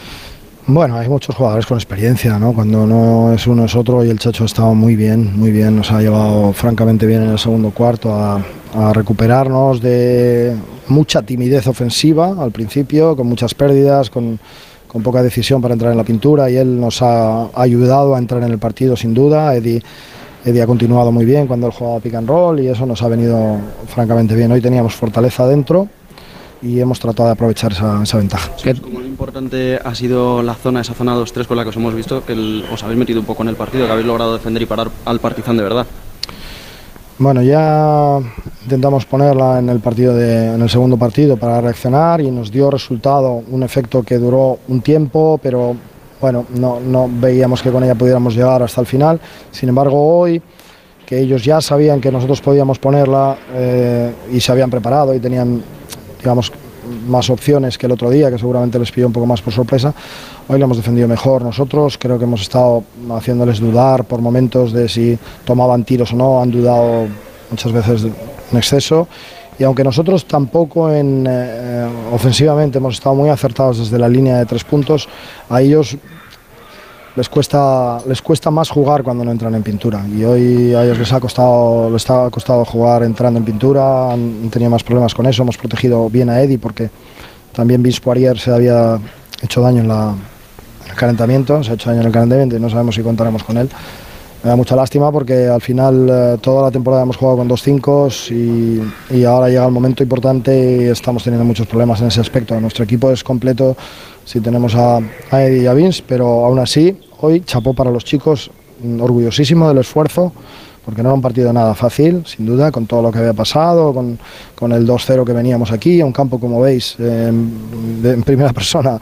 Bueno, 0.65 0.97
hay 0.97 1.07
muchos 1.07 1.35
jugadores 1.35 1.67
con 1.67 1.77
experiencia, 1.77 2.39
¿no? 2.39 2.51
Cuando 2.51 2.87
no 2.87 3.31
es 3.31 3.45
uno 3.45 3.65
es 3.65 3.75
otro 3.75 4.03
y 4.03 4.09
el 4.09 4.17
Chacho 4.17 4.45
ha 4.45 4.47
estado 4.47 4.73
muy 4.73 4.95
bien, 4.95 5.37
muy 5.37 5.51
bien, 5.51 5.75
nos 5.75 5.91
ha 5.91 6.01
llevado 6.01 6.53
francamente 6.53 7.05
bien 7.05 7.21
en 7.21 7.29
el 7.29 7.37
segundo 7.37 7.69
cuarto 7.69 8.11
a, 8.11 8.43
a 8.73 8.93
recuperarnos 8.93 9.79
de 9.79 10.55
mucha 10.87 11.21
timidez 11.21 11.67
ofensiva 11.67 12.35
al 12.39 12.49
principio, 12.49 13.15
con 13.15 13.27
muchas 13.27 13.53
pérdidas, 13.53 14.09
con, 14.09 14.39
con 14.95 15.03
poca 15.03 15.21
decisión 15.21 15.61
para 15.61 15.73
entrar 15.73 15.91
en 15.91 15.97
la 15.97 16.05
pintura 16.05 16.49
y 16.49 16.55
él 16.55 16.79
nos 16.79 17.01
ha 17.01 17.49
ayudado 17.53 18.15
a 18.15 18.17
entrar 18.17 18.41
en 18.43 18.49
el 18.49 18.59
partido 18.59 18.95
sin 18.95 19.13
duda. 19.13 19.53
Eddie, 19.53 19.83
Eddie 20.45 20.61
ha 20.61 20.65
continuado 20.65 21.11
muy 21.11 21.25
bien 21.25 21.47
cuando 21.47 21.67
él 21.67 21.73
jugaba 21.73 21.99
pick 21.99 22.13
and 22.15 22.25
roll 22.29 22.61
y 22.61 22.67
eso 22.69 22.85
nos 22.85 23.01
ha 23.03 23.09
venido 23.09 23.57
francamente 23.93 24.33
bien. 24.35 24.53
Hoy 24.53 24.61
teníamos 24.61 24.95
fortaleza 24.95 25.45
dentro 25.47 25.89
y 26.61 26.79
hemos 26.79 26.97
tratado 27.01 27.27
de 27.27 27.33
aprovechar 27.33 27.73
esa, 27.73 28.03
esa 28.03 28.17
ventaja. 28.19 28.49
Como 28.81 29.01
lo 29.01 29.05
importante 29.05 29.77
ha 29.83 29.93
sido 29.93 30.41
la 30.41 30.53
zona, 30.55 30.79
esa 30.79 30.93
zona 30.93 31.13
2-3 31.13 31.45
con 31.45 31.57
la 31.57 31.63
que 31.63 31.71
os 31.71 31.75
hemos 31.75 31.93
visto, 31.93 32.23
que 32.25 32.31
el- 32.31 32.63
os 32.71 32.81
habéis 32.81 32.97
metido 32.97 33.19
un 33.19 33.25
poco 33.25 33.43
en 33.43 33.49
el 33.49 33.57
partido, 33.57 33.87
que 33.87 33.91
habéis 33.91 34.07
logrado 34.07 34.31
defender 34.31 34.63
y 34.63 34.65
parar 34.65 34.87
al 35.03 35.19
Partizan 35.19 35.57
de 35.57 35.63
verdad. 35.63 35.85
Bueno, 37.17 37.41
ya 37.41 38.19
intentamos 38.63 39.05
ponerla 39.05 39.59
en 39.59 39.69
el 39.69 39.79
partido 39.79 40.13
de, 40.13 40.53
en 40.53 40.61
el 40.61 40.69
segundo 40.69 40.97
partido 40.97 41.37
para 41.37 41.61
reaccionar 41.61 42.19
y 42.19 42.29
nos 42.29 42.51
dio 42.51 42.69
resultado 42.69 43.41
un 43.49 43.63
efecto 43.63 44.03
que 44.03 44.17
duró 44.17 44.59
un 44.67 44.81
tiempo, 44.81 45.39
pero 45.41 45.77
bueno, 46.19 46.45
no, 46.55 46.81
no 46.81 47.09
veíamos 47.09 47.61
que 47.61 47.71
con 47.71 47.85
ella 47.85 47.95
pudiéramos 47.95 48.35
llegar 48.35 48.61
hasta 48.63 48.81
el 48.81 48.87
final. 48.87 49.21
Sin 49.49 49.69
embargo, 49.69 50.19
hoy 50.19 50.41
que 51.05 51.19
ellos 51.19 51.45
ya 51.45 51.61
sabían 51.61 52.01
que 52.01 52.11
nosotros 52.11 52.41
podíamos 52.41 52.79
ponerla 52.79 53.37
eh, 53.53 54.11
y 54.33 54.41
se 54.41 54.51
habían 54.51 54.69
preparado 54.69 55.13
y 55.13 55.19
tenían, 55.19 55.63
digamos, 56.19 56.51
más 57.07 57.29
opciones 57.29 57.77
que 57.77 57.85
el 57.85 57.91
otro 57.91 58.09
día, 58.09 58.29
que 58.29 58.37
seguramente 58.37 58.79
les 58.79 58.91
pilló 58.91 59.07
un 59.07 59.13
poco 59.13 59.25
más 59.25 59.41
por 59.41 59.53
sorpresa. 59.53 59.93
Hoy 60.47 60.59
lo 60.59 60.65
hemos 60.65 60.77
defendido 60.77 61.07
mejor 61.07 61.41
nosotros, 61.41 61.97
creo 61.97 62.17
que 62.17 62.25
hemos 62.25 62.41
estado 62.41 62.83
haciéndoles 63.11 63.59
dudar 63.59 64.05
por 64.05 64.21
momentos 64.21 64.71
de 64.71 64.87
si 64.87 65.17
tomaban 65.43 65.83
tiros 65.83 66.13
o 66.13 66.15
no, 66.15 66.41
han 66.41 66.51
dudado 66.51 67.07
muchas 67.49 67.71
veces 67.71 68.03
en 68.51 68.57
exceso. 68.57 69.07
Y 69.57 69.63
aunque 69.63 69.83
nosotros 69.83 70.25
tampoco 70.25 70.91
en, 70.91 71.25
eh, 71.29 71.87
ofensivamente 72.11 72.77
hemos 72.77 72.95
estado 72.95 73.15
muy 73.15 73.29
acertados 73.29 73.79
desde 73.79 73.97
la 73.97 74.09
línea 74.09 74.37
de 74.37 74.45
tres 74.45 74.63
puntos, 74.65 75.07
a 75.49 75.61
ellos 75.61 75.97
les 77.15 77.29
cuesta, 77.29 77.99
les 78.07 78.21
cuesta 78.21 78.51
más 78.51 78.69
jugar 78.69 79.03
cuando 79.03 79.23
no 79.23 79.31
entran 79.31 79.55
en 79.55 79.63
pintura. 79.63 80.05
Y 80.07 80.23
hoy 80.25 80.73
a 80.73 80.83
ellos 80.83 80.99
les 80.99 81.13
ha 81.13 81.19
costado, 81.19 81.89
les 81.89 82.09
ha 82.09 82.29
costado 82.29 82.65
jugar 82.65 83.03
entrando 83.03 83.39
en 83.39 83.45
pintura, 83.45 84.11
han, 84.11 84.49
tenido 84.49 84.69
más 84.69 84.83
problemas 84.83 85.13
con 85.13 85.25
eso. 85.25 85.43
Hemos 85.43 85.57
protegido 85.57 86.09
bien 86.09 86.29
a 86.29 86.41
Eddie 86.41 86.59
porque 86.59 86.89
también 87.53 87.81
Vince 87.81 88.01
Poirier 88.01 88.37
se 88.37 88.51
había 88.51 88.99
hecho 89.41 89.61
daño 89.61 89.81
en, 89.81 89.87
la, 89.87 90.13
en 90.83 90.91
el 90.91 90.97
calentamiento, 90.97 91.63
se 91.63 91.71
ha 91.71 91.73
hecho 91.75 91.89
daño 91.89 92.01
en 92.01 92.07
el 92.07 92.13
calentamiento 92.13 92.57
y 92.57 92.59
no 92.59 92.69
sabemos 92.69 92.95
si 92.95 93.01
contaremos 93.01 93.43
con 93.43 93.57
él. 93.57 93.69
Me 94.43 94.49
da 94.49 94.57
mucha 94.57 94.75
lástima 94.75 95.11
porque 95.11 95.47
al 95.47 95.61
final 95.61 96.07
eh, 96.07 96.37
toda 96.39 96.63
la 96.63 96.71
temporada 96.71 97.01
hemos 97.01 97.17
jugado 97.17 97.37
con 97.37 97.47
dos 97.47 97.63
cinco 97.63 98.09
y, 98.29 98.79
y 99.09 99.23
ahora 99.23 99.47
llega 99.47 99.65
el 99.65 99.71
momento 99.71 100.03
importante 100.03 100.81
y 100.81 100.83
estamos 100.83 101.23
teniendo 101.23 101.45
muchos 101.45 101.65
problemas 101.65 102.01
en 102.01 102.07
ese 102.07 102.19
aspecto. 102.19 102.59
Nuestro 102.59 102.83
equipo 102.83 103.09
es 103.09 103.23
completo 103.23 103.75
si 104.25 104.41
tenemos 104.41 104.75
a, 104.75 104.97
a 105.31 105.43
Eddie 105.43 105.63
y 105.63 105.67
a 105.67 105.73
Vince, 105.73 106.03
pero 106.05 106.45
aún 106.45 106.59
así 106.59 106.97
hoy 107.21 107.41
chapó 107.41 107.73
para 107.73 107.91
los 107.91 108.03
chicos, 108.03 108.51
mm, 108.83 109.01
orgullosísimo 109.01 109.67
del 109.69 109.77
esfuerzo 109.77 110.33
porque 110.85 111.01
no 111.01 111.09
era 111.09 111.15
un 111.15 111.21
partido 111.21 111.51
nada 111.51 111.73
fácil, 111.73 112.23
sin 112.27 112.45
duda, 112.45 112.71
con 112.71 112.85
todo 112.85 113.01
lo 113.01 113.11
que 113.11 113.17
había 113.17 113.33
pasado, 113.33 113.91
con, 113.91 114.19
con 114.53 114.71
el 114.71 114.87
2-0 114.87 115.25
que 115.25 115.33
veníamos 115.33 115.71
aquí, 115.71 115.99
a 115.99 116.05
un 116.05 116.11
campo, 116.11 116.39
como 116.39 116.61
veis, 116.61 116.95
en 116.99 118.21
primera 118.23 118.53
persona, 118.53 118.99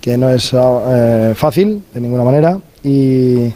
que 0.00 0.16
no 0.16 0.30
es 0.30 0.52
eh, 0.54 1.32
fácil 1.34 1.82
de 1.92 2.00
ninguna 2.00 2.22
manera, 2.22 2.56
y, 2.84 3.52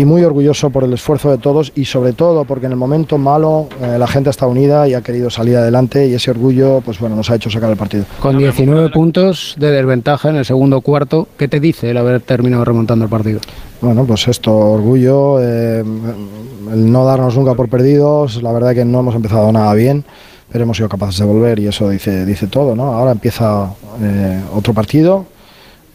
y 0.00 0.06
muy 0.06 0.24
orgulloso 0.24 0.70
por 0.70 0.82
el 0.84 0.94
esfuerzo 0.94 1.30
de 1.30 1.36
todos 1.36 1.72
y 1.74 1.84
sobre 1.84 2.14
todo 2.14 2.46
porque 2.46 2.64
en 2.64 2.72
el 2.72 2.78
momento 2.78 3.18
malo 3.18 3.68
eh, 3.82 3.98
la 3.98 4.06
gente 4.06 4.30
está 4.30 4.46
unida 4.46 4.88
y 4.88 4.94
ha 4.94 5.02
querido 5.02 5.28
salir 5.28 5.58
adelante 5.58 6.08
y 6.08 6.14
ese 6.14 6.30
orgullo, 6.30 6.80
pues 6.82 6.98
bueno, 6.98 7.16
nos 7.16 7.30
ha 7.30 7.34
hecho 7.34 7.50
sacar 7.50 7.68
el 7.70 7.76
partido. 7.76 8.04
Con 8.18 8.38
19 8.38 8.88
puntos 8.88 9.54
de 9.58 9.70
desventaja 9.70 10.30
en 10.30 10.36
el 10.36 10.46
segundo 10.46 10.80
cuarto, 10.80 11.28
¿qué 11.36 11.48
te 11.48 11.60
dice 11.60 11.90
el 11.90 11.98
haber 11.98 12.22
terminado 12.22 12.64
remontando 12.64 13.04
el 13.04 13.10
partido? 13.10 13.40
Bueno, 13.82 14.06
pues 14.06 14.26
esto, 14.28 14.56
orgullo, 14.56 15.38
eh, 15.38 15.80
el 15.80 16.90
no 16.90 17.04
darnos 17.04 17.36
nunca 17.36 17.52
por 17.52 17.68
perdidos, 17.68 18.42
la 18.42 18.52
verdad 18.52 18.74
que 18.74 18.86
no 18.86 19.00
hemos 19.00 19.14
empezado 19.14 19.52
nada 19.52 19.74
bien, 19.74 20.02
pero 20.50 20.64
hemos 20.64 20.78
sido 20.78 20.88
capaces 20.88 21.18
de 21.18 21.26
volver 21.26 21.58
y 21.58 21.66
eso 21.66 21.90
dice, 21.90 22.24
dice 22.24 22.46
todo, 22.46 22.74
¿no? 22.74 22.94
Ahora 22.94 23.12
empieza 23.12 23.70
eh, 24.02 24.40
otro 24.54 24.72
partido 24.72 25.26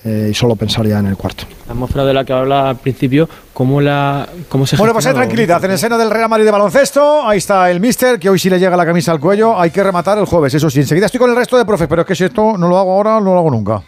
eh, 0.06 0.28
y 0.30 0.34
solo 0.36 0.56
pensar 0.56 0.86
ya 0.86 1.00
en 1.00 1.08
el 1.08 1.18
cuarto. 1.18 1.46
La 1.66 1.74
atmósfera 1.74 2.06
de 2.06 2.14
la 2.14 2.24
que 2.24 2.32
habla 2.32 2.70
al 2.70 2.78
principio, 2.78 3.28
¿cómo, 3.54 3.82
la, 3.82 4.30
cómo 4.48 4.68
se 4.68 4.78
Bueno, 4.78 4.94
pues 4.94 5.08
hay 5.08 5.16
tranquilidad 5.16 5.64
en 5.66 5.72
el 5.72 5.80
seno 5.80 5.98
del 5.98 6.12
Real 6.12 6.30
Madrid 6.30 6.46
de 6.46 6.52
baloncesto. 6.52 7.28
Ahí 7.28 7.40
está 7.40 7.72
el 7.72 7.80
mister, 7.80 8.20
que 8.20 8.30
hoy 8.30 8.38
sí 8.38 8.50
le 8.50 8.60
llega 8.60 8.78
la 8.78 8.86
camisa 8.86 9.12
al 9.12 9.20
cuello. 9.20 9.60
Hay 9.60 9.72
que 9.72 9.84
rematar 9.84 10.18
el 10.20 10.26
jueves, 10.26 10.54
eso 10.54 10.70
sí. 10.70 10.82
Enseguida 10.82 11.08
estoy 11.08 11.20
con 11.20 11.32
el 11.32 11.36
resto 11.36 11.58
de 11.58 11.66
profes, 11.66 11.88
pero 11.88 12.04
es 12.04 12.08
que 12.08 12.16
si 12.16 12.24
esto 12.24 12.56
no 12.58 12.68
lo 12.68 12.78
hago 12.78 12.94
ahora, 12.94 13.20
no 13.20 13.34
lo 13.34 13.40
hago 13.40 13.50
nunca. 13.50 13.82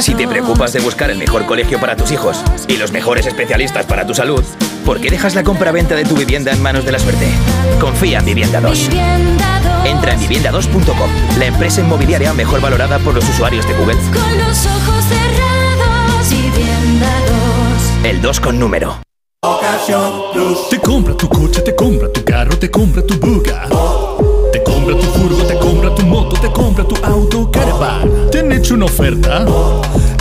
Si 0.00 0.14
te 0.14 0.28
preocupas 0.28 0.72
de 0.72 0.80
buscar 0.80 1.10
el 1.10 1.18
mejor 1.18 1.46
colegio 1.46 1.80
para 1.80 1.96
tus 1.96 2.12
hijos 2.12 2.44
y 2.68 2.76
los 2.76 2.92
mejores 2.92 3.26
especialistas 3.26 3.86
para 3.86 4.06
tu 4.06 4.14
salud, 4.14 4.44
¿por 4.86 5.00
qué 5.00 5.10
dejas 5.10 5.34
la 5.34 5.42
compra-venta 5.42 5.96
de 5.96 6.04
tu 6.04 6.14
vivienda 6.14 6.52
en 6.52 6.62
manos 6.62 6.84
de 6.86 6.92
la 6.92 6.98
suerte? 7.00 7.26
Confía 7.80 8.20
en 8.20 8.24
Vivienda 8.24 8.60
2. 8.60 8.88
Entra 9.84 10.14
en 10.14 10.20
vivienda2.com, 10.20 11.38
la 11.38 11.46
empresa 11.46 11.80
inmobiliaria 11.80 12.32
mejor 12.32 12.60
valorada 12.60 12.98
por 13.00 13.14
los 13.14 13.28
usuarios 13.28 13.66
de 13.66 13.74
Google. 13.74 13.96
Con 13.96 14.38
los 14.38 14.64
ojos 14.64 15.04
cerrados, 15.04 16.30
vivienda 16.30 17.10
2. 18.00 18.04
El 18.04 18.22
2 18.22 18.40
con 18.40 18.58
número. 18.58 19.00
Te 20.70 20.78
compra 20.80 21.16
tu 21.16 21.28
coche, 21.28 21.60
te 21.62 21.74
compra 21.74 22.12
tu 22.12 22.24
carro, 22.24 22.56
te 22.56 22.70
compra 22.70 23.02
tu 23.02 23.14
buga. 23.18 23.66
Te 24.52 24.62
compra 24.62 24.94
tu 24.96 25.06
furgo, 25.06 25.44
te 25.44 25.58
compra 25.58 25.94
tu 25.94 26.06
moto, 26.06 26.36
te 26.40 26.50
compra 26.50 26.84
tu 26.84 26.96
auto 27.04 27.50
caravan. 27.50 28.30
¿Te 28.30 28.38
han 28.38 28.52
hecho 28.52 28.74
una 28.74 28.86
oferta? 28.86 29.44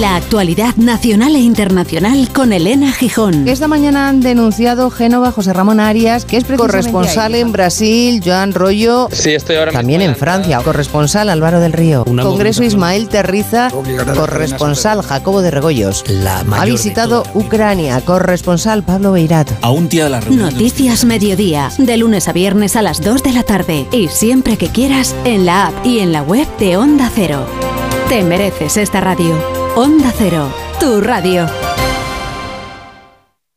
La 0.00 0.16
actualidad 0.16 0.74
nacional 0.76 1.36
e 1.36 1.40
internacional 1.40 2.28
con 2.32 2.52
Elena 2.52 2.92
Gijón. 2.92 3.46
Esta 3.46 3.68
mañana 3.68 4.08
han 4.08 4.20
denunciado 4.20 4.90
Génova 4.90 5.30
José 5.30 5.52
Ramón 5.52 5.80
Arias, 5.80 6.24
que 6.24 6.38
es 6.38 6.44
corresponsal 6.44 7.34
en 7.34 7.52
Brasil, 7.52 8.22
Joan 8.24 8.52
Rollo. 8.54 9.08
Sí, 9.12 9.30
estoy 9.34 9.56
ahora 9.56 9.70
También 9.70 10.00
en 10.00 10.16
Francia, 10.16 10.60
corresponsal 10.64 11.28
Álvaro 11.28 11.60
del 11.60 11.72
Río. 11.72 12.04
Congreso 12.04 12.64
Ismael 12.64 13.08
Terriza, 13.08 13.68
corresponsal 14.14 15.02
Jacobo 15.02 15.42
de 15.42 15.50
Regoyos. 15.50 16.04
ha 16.52 16.64
visitado 16.64 17.24
Ucrania, 17.34 18.00
corresponsal 18.00 18.82
Pablo 18.82 19.12
Beirat. 19.12 19.50
A 19.60 19.70
un 19.70 19.88
día 19.88 20.04
de 20.04 20.10
la 20.10 20.20
reunión. 20.20 20.52
Noticias 20.52 21.04
Mediodía, 21.04 21.70
de 21.76 21.96
lunes 21.98 22.28
a 22.28 22.32
viernes 22.32 22.76
a 22.76 22.82
las 22.82 23.02
2 23.02 23.22
de 23.22 23.32
la 23.32 23.42
tarde. 23.42 23.86
Y 23.92 24.08
siempre 24.08 24.56
que 24.56 24.68
quieras, 24.68 25.14
en 25.24 25.46
la 25.46 25.66
app 25.66 25.86
y 25.86 26.00
en 26.00 26.12
la 26.12 26.22
web 26.22 26.46
de 26.58 26.76
Onda 26.76 27.10
Cero. 27.14 27.46
Te 28.08 28.22
mereces 28.24 28.76
esta 28.78 29.00
radio. 29.00 29.61
Onda 29.74 30.12
Cero, 30.14 30.52
tu 30.78 31.00
radio. 31.00 31.46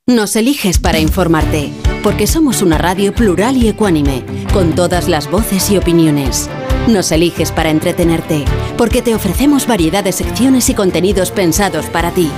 Nos 0.08 0.38
eliges 0.38 0.80
para 0.80 0.98
informarte, 0.98 1.74
porque 2.03 2.26
somos 2.26 2.61
una 2.61 2.77
radio 2.77 3.14
plural 3.14 3.58
y 3.58 3.68
ecuánime, 3.68 4.24
con 4.53 4.76
todas 4.76 5.10
las 5.10 5.30
voces 5.30 5.69
y 5.72 5.77
opiniones. 5.77 6.50
Nos 6.88 7.11
eliges 7.11 7.52
para 7.52 7.69
entretenerte, 7.69 8.45
porque 8.77 9.02
te 9.02 9.14
ofrecemos 9.14 9.68
variedad 9.68 10.06
de 10.06 10.14
secciones 10.14 10.69
y 10.69 10.74
contenidos 10.74 11.32
pensados 11.32 11.88
para 11.88 12.11
ti. 12.11 12.32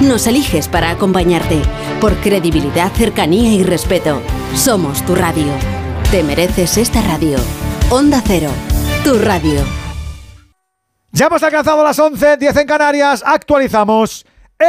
Nos 0.00 0.26
eliges 0.26 0.66
para 0.66 0.90
acompañarte, 0.90 1.62
por 2.00 2.16
credibilidad, 2.16 2.90
cercanía 2.92 3.52
y 3.52 3.62
respeto. 3.62 4.20
Somos 4.56 5.06
tu 5.06 5.14
radio. 5.14 5.52
Te 6.10 6.24
mereces 6.24 6.78
esta 6.78 7.00
radio. 7.02 7.38
Onda 7.90 8.20
Cero, 8.26 8.50
tu 9.04 9.18
radio. 9.20 9.79
Ya 11.12 11.26
hemos 11.26 11.42
alcanzado 11.42 11.82
las 11.82 11.98
11, 11.98 12.36
10 12.36 12.56
en 12.56 12.66
Canarias, 12.66 13.22
actualizamos. 13.26 14.24
El 14.58 14.66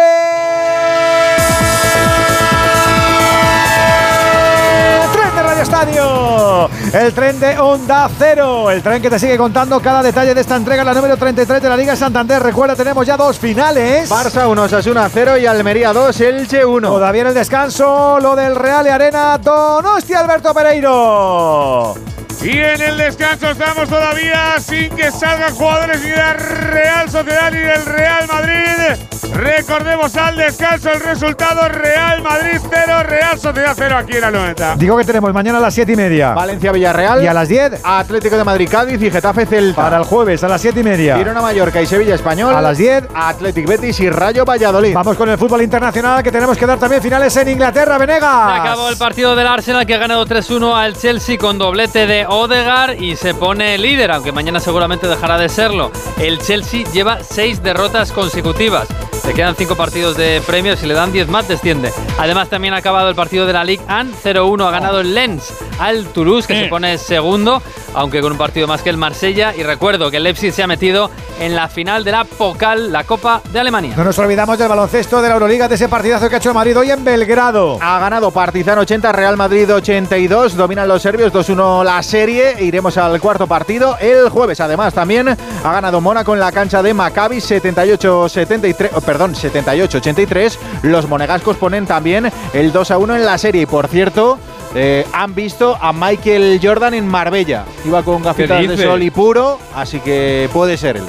tren 5.12 5.36
de 5.36 5.44
Radio 5.44 5.62
Estadio, 5.62 6.70
el 6.94 7.14
tren 7.14 7.40
de 7.40 7.58
Onda 7.58 8.10
Cero, 8.18 8.70
el 8.70 8.82
tren 8.82 9.02
que 9.02 9.10
te 9.10 9.18
sigue 9.18 9.38
contando 9.38 9.80
cada 9.80 10.04
detalle 10.04 10.34
de 10.34 10.42
esta 10.42 10.58
entrega, 10.58 10.84
la 10.84 10.94
número 10.94 11.16
33 11.16 11.62
de 11.62 11.70
la 11.70 11.78
Liga 11.78 11.96
Santander. 11.96 12.44
Recuerda, 12.44 12.76
tenemos 12.76 13.06
ya 13.08 13.16
dos 13.16 13.40
finales. 13.40 14.10
Barça 14.10 14.48
1, 14.48 14.64
Osasuna 14.64 15.10
0 15.10 15.38
y 15.38 15.46
Almería 15.46 15.94
2, 15.94 16.22
Elche 16.22 16.66
1. 16.66 16.88
Todavía 16.90 17.22
en 17.22 17.28
el 17.28 17.34
descanso, 17.34 18.20
lo 18.20 18.36
del 18.36 18.56
Real 18.56 18.86
y 18.88 18.90
Arena, 18.90 19.38
Donostia 19.38 20.20
Alberto 20.20 20.54
Pereiro. 20.54 21.96
Y 22.42 22.58
en 22.58 22.82
el 22.82 22.98
descanso 22.98 23.52
estamos 23.52 23.88
todavía 23.88 24.56
sin 24.60 24.90
que 24.96 25.12
salgan 25.12 25.54
jugadores 25.54 26.02
ni 26.02 26.10
de 26.10 26.18
la 26.18 26.34
Real 26.34 27.10
Sociedad 27.10 27.52
ni 27.52 27.60
del 27.60 27.86
Real 27.86 28.28
Madrid. 28.28 29.06
Recordemos 29.34 30.16
al 30.18 30.36
descanso 30.36 30.92
el 30.92 31.00
resultado 31.02 31.70
Real 31.70 32.22
Madrid 32.24 32.60
0, 32.60 33.04
Real 33.04 33.40
Sociedad 33.40 33.74
0 33.78 33.96
aquí 33.98 34.16
en 34.16 34.22
la 34.22 34.32
90. 34.32 34.76
Digo 34.76 34.98
que 34.98 35.06
tenemos 35.06 35.32
mañana 35.34 35.60
a 35.60 35.62
las 35.62 35.74
7 35.74 35.92
y 35.92 35.96
media. 35.96 36.34
Valencia 36.34 36.72
Villarreal. 36.82 37.24
Y 37.24 37.28
a 37.28 37.34
las 37.34 37.48
10. 37.48 37.82
Atlético 37.84 38.38
de 38.38 38.44
Madrid 38.44 38.68
Cádiz 38.70 39.00
y 39.02 39.12
Getafe 39.12 39.46
Celta. 39.46 39.84
Para 39.84 39.98
el 39.98 40.04
jueves 40.04 40.44
a 40.44 40.48
las 40.48 40.62
7 40.62 40.80
y 40.80 40.84
media. 40.84 41.18
Girona 41.18 41.42
Mallorca 41.42 41.80
y 41.80 41.86
Sevilla 41.86 42.16
Español. 42.16 42.56
A 42.56 42.62
las 42.62 42.78
10. 42.78 43.10
Atlético 43.14 43.70
Betis 43.70 44.00
y 44.00 44.10
Rayo 44.10 44.46
Valladolid. 44.46 44.94
Vamos 44.96 45.16
con 45.16 45.30
el 45.30 45.38
fútbol 45.38 45.62
internacional 45.62 46.24
que 46.24 46.32
tenemos 46.32 46.58
que 46.58 46.66
dar 46.66 46.80
también 46.80 47.02
finales 47.02 47.36
en 47.38 47.50
Inglaterra, 47.50 48.00
Venegas. 48.00 48.54
Se 48.56 48.60
acabó 48.62 48.90
el 48.90 48.98
partido 48.98 49.36
del 49.36 49.48
Arsenal 49.48 49.86
que 49.86 49.94
ha 49.94 50.00
ganado 50.00 50.26
3-1 50.26 50.74
al 50.76 50.98
Chelsea 50.98 51.38
con 51.38 51.60
doblete 51.60 52.08
de 52.08 52.26
Odegaard 52.26 53.00
y 53.00 53.16
se 53.16 53.36
pone 53.36 53.78
líder, 53.78 54.12
aunque 54.12 54.32
mañana 54.32 54.60
seguramente 54.60 55.08
dejará 55.08 55.38
de 55.38 55.50
serlo. 55.50 55.92
El 56.20 56.40
Chelsea 56.40 56.84
lleva 56.92 57.20
6 57.22 57.62
derrotas 57.62 58.12
consecutivas. 58.12 58.88
Le 59.28 59.34
quedan 59.36 59.56
5 59.56 59.76
partidos 59.76 60.18
de 60.18 60.42
premios 60.48 60.80
si 60.80 60.88
le 60.88 60.96
dan 60.96 61.12
10 61.12 61.28
más 61.28 61.48
desciende. 61.48 61.94
Además 62.18 62.50
también 62.50 62.74
ha 62.74 62.78
acabado 62.78 63.08
el 63.08 63.16
partido 63.16 63.46
de 63.46 63.54
la 63.54 63.64
Ligue 63.64 63.84
1, 63.88 64.12
0-1 64.24 64.68
ha 64.68 64.72
ganado 64.72 65.00
el 65.00 65.14
Lens 65.14 65.54
al 65.80 66.06
Toulouse 66.08 66.48
que 66.48 66.60
se 66.60 66.70
pone 66.72 66.98
segundo, 66.98 67.62
aunque 67.94 68.22
con 68.22 68.32
un 68.32 68.38
partido 68.38 68.66
más 68.66 68.82
que 68.82 68.90
el 68.90 68.96
Marsella 68.96 69.54
y 69.54 69.62
recuerdo 69.62 70.10
que 70.10 70.18
el 70.18 70.24
Leipzig 70.24 70.54
se 70.54 70.64
ha 70.64 70.68
metido 70.68 71.12
en 71.42 71.54
la 71.54 71.68
final 71.68 72.06
de 72.06 72.14
la 72.14 72.24
Pokal, 72.24 72.94
la 72.94 73.04
Copa 73.04 73.42
de 73.52 73.60
Alemania. 73.60 73.94
No 73.98 74.06
nos 74.06 74.18
olvidamos 74.20 74.58
del 74.58 74.70
baloncesto 74.70 75.22
de 75.22 75.28
la 75.28 75.34
Euroliga 75.34 75.68
de 75.68 75.76
ese 75.76 75.90
partidazo 75.90 76.30
que 76.30 76.36
ha 76.36 76.38
hecho 76.38 76.54
Madrid 76.54 76.78
hoy 76.78 76.90
en 76.90 77.04
Belgrado. 77.04 77.78
Ha 77.82 78.00
ganado 78.00 78.32
Partizan 78.32 78.80
80, 78.80 79.12
Real 79.12 79.36
Madrid 79.36 79.70
82, 79.70 80.56
dominan 80.56 80.88
los 80.88 81.02
serbios 81.02 81.34
2-1 81.34 81.84
la 81.84 82.02
serie, 82.04 82.56
iremos 82.64 82.96
al 82.98 83.20
cuarto 83.20 83.48
partido 83.48 83.98
el 84.00 84.30
jueves. 84.30 84.62
Además 84.62 84.94
también 84.94 85.28
ha 85.28 85.74
ganado 85.74 86.00
Mónaco 86.00 86.34
en 86.34 86.40
la 86.40 86.54
cancha 86.54 86.82
de 86.82 86.94
Maccabi 86.94 87.40
78-73, 87.40 89.02
perdón, 89.02 89.34
78-83. 89.34 90.58
Los 90.84 91.10
monegascos 91.10 91.58
ponen 91.58 91.86
también 91.86 92.32
el 92.54 92.72
2-1 92.72 93.18
en 93.18 93.26
la 93.26 93.38
serie 93.38 93.64
y 93.64 93.66
por 93.66 93.90
cierto, 93.90 94.40
eh, 94.76 95.06
han 95.14 95.34
visto 95.36 95.78
a 95.80 95.92
Michael 95.94 96.60
Jordan 96.62 96.94
en 96.94 97.08
Marbella. 97.08 97.66
Iba 97.86 98.04
con 98.04 98.22
gafitas 98.24 98.68
de 98.68 98.78
sol 98.78 99.02
y 99.04 99.10
puro, 99.12 99.60
así 99.76 100.00
que 100.00 100.50
puede 100.54 100.78
ser 100.78 100.98
él. 100.98 101.04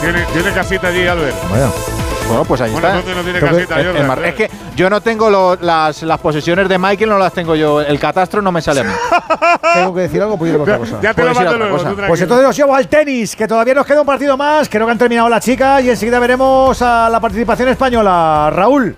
¿Tiene, 0.00 0.22
tiene 0.32 0.52
casita 0.52 0.88
allí, 0.88 1.06
Albert? 1.06 1.36
Bueno. 1.48 1.72
Bueno, 2.28 2.44
pues 2.44 2.60
ahí 2.60 2.70
Bueno, 2.70 2.88
está. 2.88 2.98
¿dónde 3.00 3.14
no 3.14 3.22
tiene 3.22 3.40
casita, 3.40 3.80
en 3.80 3.86
Jordan? 3.86 4.06
Mar- 4.06 4.24
es 4.26 4.34
que 4.34 4.50
yo 4.76 4.90
no 4.90 5.00
tengo 5.00 5.30
lo- 5.30 5.56
las, 5.56 6.02
las 6.02 6.20
posesiones 6.20 6.68
de 6.68 6.76
Michael, 6.76 7.08
no 7.08 7.16
las 7.18 7.32
tengo 7.32 7.54
yo. 7.54 7.80
El 7.80 7.98
catastro 7.98 8.42
no 8.42 8.52
me 8.52 8.60
sale 8.60 8.80
a 8.80 8.84
mí. 8.84 8.90
Tengo 9.74 9.94
que 9.94 10.02
decir 10.02 10.20
algo, 10.22 10.36
pues 10.38 10.54
otra 10.54 10.76
cosa. 10.78 10.98
Ya 11.02 11.14
te 11.14 11.24
lo 11.24 11.32
mando 11.34 11.56
luego, 11.56 11.76
cosa. 11.78 11.90
tú 11.90 11.96
Pues 12.06 12.20
entonces 12.20 12.46
os 12.48 12.54
llevo 12.56 12.74
al 12.74 12.86
tenis, 12.86 13.34
que 13.34 13.48
todavía 13.48 13.72
nos 13.74 13.86
queda 13.86 14.00
un 14.02 14.06
partido 14.06 14.36
más. 14.36 14.68
Creo 14.68 14.84
que 14.86 14.92
han 14.92 14.98
terminado 14.98 15.28
las 15.30 15.42
chicas 15.42 15.82
y 15.82 15.88
enseguida 15.90 16.18
veremos 16.18 16.80
a 16.82 17.08
la 17.08 17.18
participación 17.18 17.70
española. 17.70 18.50
Raúl. 18.52 18.94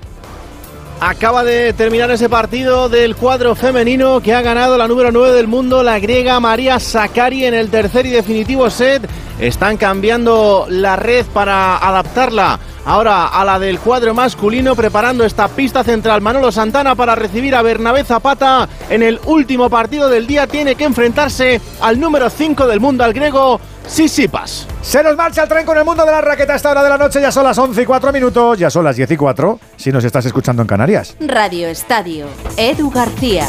Acaba 1.03 1.45
de 1.45 1.73
terminar 1.73 2.11
ese 2.11 2.29
partido 2.29 2.91
del 2.91 3.17
cuadro 3.17 3.55
femenino 3.55 4.21
que 4.21 4.35
ha 4.35 4.43
ganado 4.43 4.77
la 4.77 4.87
número 4.87 5.11
9 5.11 5.33
del 5.33 5.47
mundo, 5.47 5.83
la 5.83 5.99
griega 5.99 6.39
María 6.41 6.79
Sakari, 6.79 7.47
en 7.47 7.55
el 7.55 7.71
tercer 7.71 8.05
y 8.05 8.11
definitivo 8.11 8.69
set. 8.69 9.09
Están 9.39 9.79
cambiando 9.79 10.67
la 10.69 10.97
red 10.97 11.25
para 11.33 11.79
adaptarla 11.79 12.61
ahora 12.85 13.29
a 13.29 13.47
la 13.47 13.59
del 13.59 13.79
cuadro 13.79 14.13
masculino, 14.13 14.77
preparando 14.77 15.25
esta 15.25 15.49
pista 15.49 15.83
central. 15.83 16.21
Manolo 16.21 16.53
Santana 16.53 16.95
para 16.95 17.15
recibir 17.15 17.55
a 17.55 17.63
Bernabé 17.63 18.05
Zapata 18.05 18.69
en 18.91 19.03
el 19.03 19.21
último 19.25 19.71
partido 19.71 20.11
del 20.11 20.27
día. 20.27 20.47
Tiene 20.47 20.75
que 20.75 20.85
enfrentarse 20.85 21.63
al 21.81 21.99
número 21.99 22.29
5 22.29 22.67
del 22.67 22.81
mundo, 22.81 23.05
al 23.05 23.15
griego 23.15 23.59
Sisipas. 23.91 24.69
Se 24.83 25.03
nos 25.03 25.17
marcha 25.17 25.43
el 25.43 25.49
tren 25.49 25.67
con 25.67 25.77
el 25.77 25.85
mundo 25.85 26.05
de 26.05 26.13
la 26.13 26.21
raqueta 26.21 26.53
a 26.53 26.57
esta 26.57 26.71
hora 26.71 26.83
de 26.83 26.89
la 26.89 26.97
noche. 26.97 27.21
Ya 27.21 27.33
son 27.33 27.45
las 27.45 27.59
11 27.59 27.83
y 27.83 27.85
4 27.85 28.13
minutos, 28.13 28.59
ya 28.59 28.71
son 28.71 28.85
las 28.85 28.95
10 28.95 29.11
y 29.11 29.17
4. 29.17 29.59
Si 29.77 29.91
nos 29.91 30.05
estás 30.05 30.25
escuchando 30.27 30.63
en 30.63 30.69
Canarias. 30.69 31.17
Radio 31.21 31.69
Estadio. 31.69 32.27
Edu 32.57 32.91
García. 32.91 33.49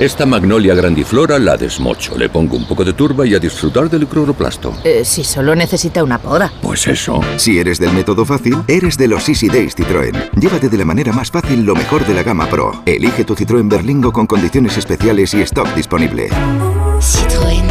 Esta 0.00 0.24
magnolia 0.24 0.76
grandiflora 0.76 1.40
la 1.40 1.56
desmocho, 1.56 2.16
le 2.16 2.28
pongo 2.28 2.56
un 2.56 2.68
poco 2.68 2.84
de 2.84 2.92
turba 2.92 3.26
y 3.26 3.34
a 3.34 3.40
disfrutar 3.40 3.90
del 3.90 4.06
cloroplasto. 4.06 4.72
Eh, 4.84 5.04
si 5.04 5.24
solo 5.24 5.56
necesita 5.56 6.04
una 6.04 6.18
poda. 6.18 6.52
Pues 6.62 6.86
eso. 6.86 7.20
Si 7.36 7.58
eres 7.58 7.80
del 7.80 7.92
método 7.92 8.24
fácil, 8.24 8.58
eres 8.68 8.96
de 8.96 9.08
los 9.08 9.28
Easy 9.28 9.48
Days 9.48 9.76
Citroën. 9.76 10.30
Llévate 10.38 10.68
de 10.68 10.78
la 10.78 10.84
manera 10.84 11.12
más 11.12 11.32
fácil 11.32 11.64
lo 11.64 11.74
mejor 11.74 12.06
de 12.06 12.14
la 12.14 12.22
gama 12.22 12.46
Pro. 12.46 12.80
Elige 12.86 13.24
tu 13.24 13.34
Citroën 13.34 13.68
Berlingo 13.68 14.12
con 14.12 14.28
condiciones 14.28 14.78
especiales 14.78 15.34
y 15.34 15.40
stock 15.40 15.74
disponible. 15.74 16.28
Citroën. 17.00 17.67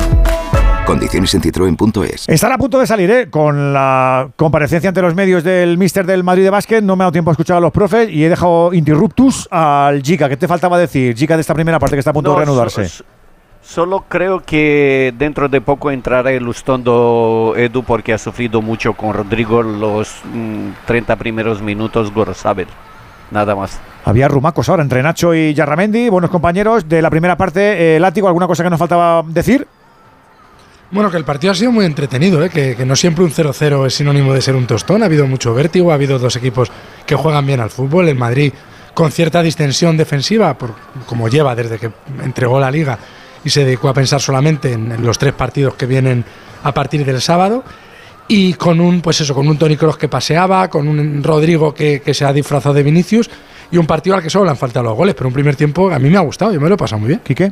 Condiciones 0.87 1.35
en 1.35 1.41
citroen.es. 1.41 2.29
Están 2.29 2.53
a 2.53 2.57
punto 2.57 2.79
de 2.79 2.87
salir, 2.87 3.11
¿eh? 3.11 3.29
Con 3.29 3.73
la 3.73 4.29
comparecencia 4.37 4.87
ante 4.87 5.01
los 5.01 5.13
medios 5.13 5.43
del 5.43 5.77
míster 5.77 6.05
del 6.05 6.23
Madrid 6.23 6.43
de 6.43 6.49
básquet. 6.49 6.81
No 6.81 6.95
me 6.95 7.03
ha 7.03 7.05
dado 7.05 7.11
tiempo 7.11 7.29
a 7.29 7.33
escuchar 7.33 7.57
a 7.57 7.59
los 7.59 7.73
profes 7.73 8.09
y 8.09 8.23
he 8.23 8.29
dejado 8.29 8.73
interruptus 8.73 9.49
al 9.51 10.01
Giga. 10.01 10.29
¿Qué 10.29 10.37
te 10.37 10.47
faltaba 10.47 10.79
decir, 10.79 11.13
Giga, 11.13 11.35
de 11.35 11.41
esta 11.41 11.53
primera 11.53 11.77
parte 11.77 11.97
que 11.97 11.99
está 11.99 12.11
a 12.11 12.13
punto 12.13 12.31
de 12.31 12.37
reanudarse? 12.37 12.87
Solo 13.61 14.05
creo 14.07 14.39
que 14.39 15.13
dentro 15.17 15.49
de 15.49 15.59
poco 15.59 15.91
entrará 15.91 16.31
el 16.31 16.45
Lustondo 16.45 17.53
Edu 17.57 17.83
porque 17.83 18.13
ha 18.13 18.17
sufrido 18.17 18.61
mucho 18.61 18.93
con 18.93 19.13
Rodrigo 19.13 19.61
los 19.61 20.21
30 20.85 21.15
mm, 21.15 21.19
primeros 21.19 21.61
minutos 21.61 22.13
Gorosabel. 22.13 22.67
Nada 23.29 23.55
más. 23.57 23.77
Había 24.05 24.29
rumacos 24.29 24.69
ahora 24.69 24.83
entre 24.83 25.03
Nacho 25.03 25.35
y 25.35 25.53
Yarramendi, 25.53 26.07
buenos 26.07 26.29
compañeros. 26.29 26.87
De 26.87 27.01
la 27.01 27.09
primera 27.09 27.35
parte, 27.35 27.97
eh, 27.97 27.99
Látigo, 27.99 28.29
¿alguna 28.29 28.47
cosa 28.47 28.63
que 28.63 28.69
nos 28.69 28.79
faltaba 28.79 29.21
decir? 29.27 29.67
Bueno, 30.89 31.11
que 31.11 31.17
el 31.17 31.25
partido 31.25 31.51
ha 31.51 31.55
sido 31.55 31.71
muy 31.71 31.85
entretenido, 31.85 32.43
¿eh? 32.43 32.49
que, 32.49 32.85
no 32.85 32.95
siempre 32.95 33.23
un 33.25 33.31
0-0 33.31 33.87
es 33.87 33.93
sinónimo 33.93 34.33
de 34.33 34.41
ser 34.41 34.55
un 34.55 34.65
tostón. 34.65 35.03
Ha 35.03 35.07
habido 35.07 35.27
mucho 35.27 35.53
vértigo, 35.53 35.91
ha 35.91 35.95
habido 35.95 36.17
dos 36.17 36.35
equipos 36.37 36.71
que 37.05 37.15
juegan 37.15 37.45
bien 37.45 37.59
al 37.59 37.69
fútbol. 37.69 38.07
El 38.07 38.15
Madrid 38.15 38.53
con 38.93 39.11
cierta 39.11 39.43
distensión 39.43 39.97
defensiva, 39.97 40.57
como 41.05 41.27
lleva 41.27 41.55
desde 41.55 41.77
que 41.77 41.91
entregó 42.23 42.59
la 42.59 42.71
liga 42.71 42.97
y 43.43 43.49
se 43.49 43.65
dedicó 43.65 43.89
a 43.89 43.93
pensar 43.93 44.21
solamente 44.21 44.71
en, 44.71 45.05
los 45.05 45.19
tres 45.19 45.33
partidos 45.33 45.75
que 45.75 45.85
vienen 45.85 46.23
a 46.63 46.73
partir 46.73 47.05
del 47.05 47.21
sábado. 47.21 47.63
Y 48.29 48.53
con 48.53 48.79
un, 48.79 49.01
pues 49.01 49.21
eso, 49.21 49.35
con 49.35 49.47
un 49.47 49.57
Tony 49.57 49.77
Cross 49.77 49.97
que 49.97 50.07
paseaba, 50.07 50.69
con 50.69 50.87
un 50.87 51.21
Rodrigo 51.21 51.73
que, 51.73 52.01
que 52.01 52.13
se 52.13 52.25
ha 52.25 52.33
disfrazado 52.33 52.73
de 52.73 52.83
Vinicius 52.83 53.29
y 53.71 53.77
un 53.77 53.85
partido 53.85 54.15
al 54.15 54.21
que 54.21 54.29
solo 54.29 54.45
le 54.45 54.51
han 54.51 54.57
faltado 54.57 54.85
los 54.85 54.95
goles, 54.95 55.15
pero 55.15 55.27
un 55.27 55.33
primer 55.33 55.55
tiempo 55.55 55.91
a 55.91 55.99
mí 55.99 56.09
me 56.09 56.17
ha 56.17 56.21
gustado, 56.21 56.53
yo 56.53 56.59
me 56.59 56.69
lo 56.69 56.75
he 56.75 56.77
pasado 56.77 56.99
muy 56.99 57.09
bien. 57.09 57.21
¿Quique? 57.23 57.51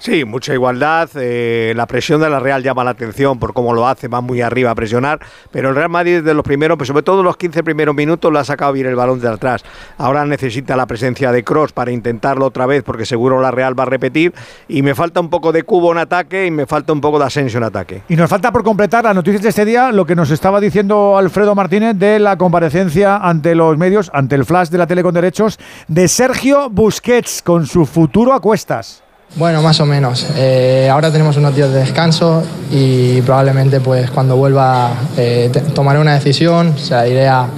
Sí, 0.00 0.24
mucha 0.24 0.54
igualdad. 0.54 1.10
Eh, 1.16 1.74
la 1.76 1.84
presión 1.84 2.22
de 2.22 2.30
la 2.30 2.40
Real 2.40 2.62
llama 2.62 2.82
la 2.84 2.92
atención 2.92 3.38
por 3.38 3.52
cómo 3.52 3.74
lo 3.74 3.86
hace, 3.86 4.08
va 4.08 4.22
muy 4.22 4.40
arriba 4.40 4.70
a 4.70 4.74
presionar. 4.74 5.20
Pero 5.50 5.68
el 5.68 5.74
Real 5.74 5.90
Madrid 5.90 6.20
desde 6.20 6.32
los 6.32 6.42
primeros, 6.42 6.78
pues 6.78 6.88
sobre 6.88 7.02
todo 7.02 7.22
los 7.22 7.36
15 7.36 7.62
primeros 7.62 7.94
minutos, 7.94 8.32
lo 8.32 8.38
ha 8.38 8.44
sacado 8.44 8.72
bien 8.72 8.86
el 8.86 8.96
balón 8.96 9.20
de 9.20 9.28
atrás. 9.28 9.62
Ahora 9.98 10.24
necesita 10.24 10.74
la 10.74 10.86
presencia 10.86 11.32
de 11.32 11.44
Cross 11.44 11.72
para 11.72 11.90
intentarlo 11.90 12.46
otra 12.46 12.64
vez, 12.64 12.82
porque 12.82 13.04
seguro 13.04 13.42
la 13.42 13.50
Real 13.50 13.78
va 13.78 13.82
a 13.82 13.86
repetir. 13.86 14.32
Y 14.68 14.80
me 14.80 14.94
falta 14.94 15.20
un 15.20 15.28
poco 15.28 15.52
de 15.52 15.64
cubo 15.64 15.92
en 15.92 15.98
ataque 15.98 16.46
y 16.46 16.50
me 16.50 16.64
falta 16.64 16.94
un 16.94 17.02
poco 17.02 17.18
de 17.18 17.26
ascenso 17.26 17.58
en 17.58 17.64
ataque. 17.64 18.02
Y 18.08 18.16
nos 18.16 18.30
falta 18.30 18.50
por 18.50 18.64
completar 18.64 19.04
las 19.04 19.14
noticias 19.14 19.42
de 19.42 19.50
este 19.50 19.66
día, 19.66 19.92
lo 19.92 20.06
que 20.06 20.16
nos 20.16 20.30
estaba 20.30 20.60
diciendo 20.60 21.18
Alfredo 21.18 21.54
Martínez 21.54 21.94
de 21.98 22.18
la 22.18 22.38
comparecencia 22.38 23.18
ante 23.18 23.54
los 23.54 23.76
medios, 23.76 24.10
ante 24.14 24.34
el 24.34 24.46
flash 24.46 24.70
de 24.70 24.78
la 24.78 24.86
tele 24.86 25.02
con 25.02 25.12
derechos, 25.12 25.58
de 25.88 26.08
Sergio 26.08 26.70
Busquets 26.70 27.42
con 27.42 27.66
su 27.66 27.84
futuro 27.84 28.32
a 28.32 28.40
cuestas. 28.40 29.02
Bueno, 29.36 29.62
más 29.62 29.78
o 29.80 29.86
menos. 29.86 30.26
Eh, 30.36 30.88
ahora 30.90 31.12
tenemos 31.12 31.36
unos 31.36 31.54
días 31.54 31.70
de 31.70 31.80
descanso 31.80 32.42
y 32.70 33.22
probablemente 33.22 33.80
pues 33.80 34.10
cuando 34.10 34.36
vuelva 34.36 34.92
eh, 35.16 35.50
tomaré 35.72 36.00
una 36.00 36.14
decisión, 36.14 36.74
o 36.74 36.78
sea, 36.78 37.06
iré 37.06 37.28
al 37.28 37.48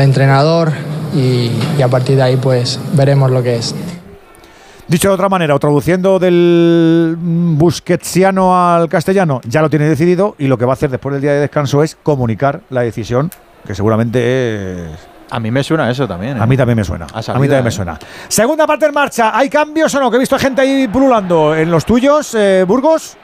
entrenador 0.00 0.72
y, 1.14 1.50
a 1.82 1.88
partir 1.88 2.16
de 2.16 2.22
ahí 2.22 2.36
pues 2.36 2.78
veremos 2.92 3.30
lo 3.30 3.42
que 3.42 3.56
es. 3.56 3.74
Dicho 4.86 5.08
de 5.08 5.14
otra 5.14 5.28
manera, 5.28 5.54
o 5.54 5.58
traduciendo 5.58 6.18
del 6.18 7.16
busquetsiano 7.18 8.56
al 8.56 8.88
castellano, 8.88 9.40
ya 9.48 9.62
lo 9.62 9.70
tiene 9.70 9.88
decidido 9.88 10.36
y 10.38 10.46
lo 10.46 10.58
que 10.58 10.64
va 10.64 10.72
a 10.72 10.74
hacer 10.74 10.90
después 10.90 11.14
del 11.14 11.22
día 11.22 11.32
de 11.32 11.40
descanso 11.40 11.82
es 11.82 11.96
comunicar 12.02 12.60
la 12.70 12.82
decisión, 12.82 13.30
que 13.66 13.74
seguramente 13.74 14.84
es 14.92 15.13
a 15.34 15.40
mí 15.40 15.50
me 15.50 15.64
suena 15.64 15.90
eso 15.90 16.06
también. 16.06 16.40
A 16.40 16.46
mí 16.46 16.54
¿eh? 16.54 16.58
también 16.58 16.76
me 16.76 16.84
suena. 16.84 17.06
a 17.12 17.18
mí 17.18 17.24
también 17.24 17.64
me 17.64 17.70
¿eh? 17.70 17.72
suena. 17.72 17.98
Segunda 18.28 18.68
parte 18.68 18.86
en 18.86 18.94
marcha. 18.94 19.36
¿Hay 19.36 19.50
cambios 19.50 19.92
o 19.96 19.98
no? 19.98 20.08
Que 20.08 20.16
he 20.16 20.20
visto 20.20 20.38
gente 20.38 20.60
ahí 20.60 20.86
pululando. 20.86 21.56
¿En 21.56 21.72
los 21.72 21.84
tuyos, 21.84 22.36
eh, 22.36 22.64
Burgos? 22.64 23.16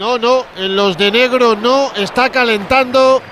No, 0.00 0.18
no. 0.18 0.44
En 0.56 0.74
los 0.74 0.98
de 0.98 1.12
negro 1.12 1.54
no. 1.54 1.92
Está 1.94 2.30
calentando 2.30 3.22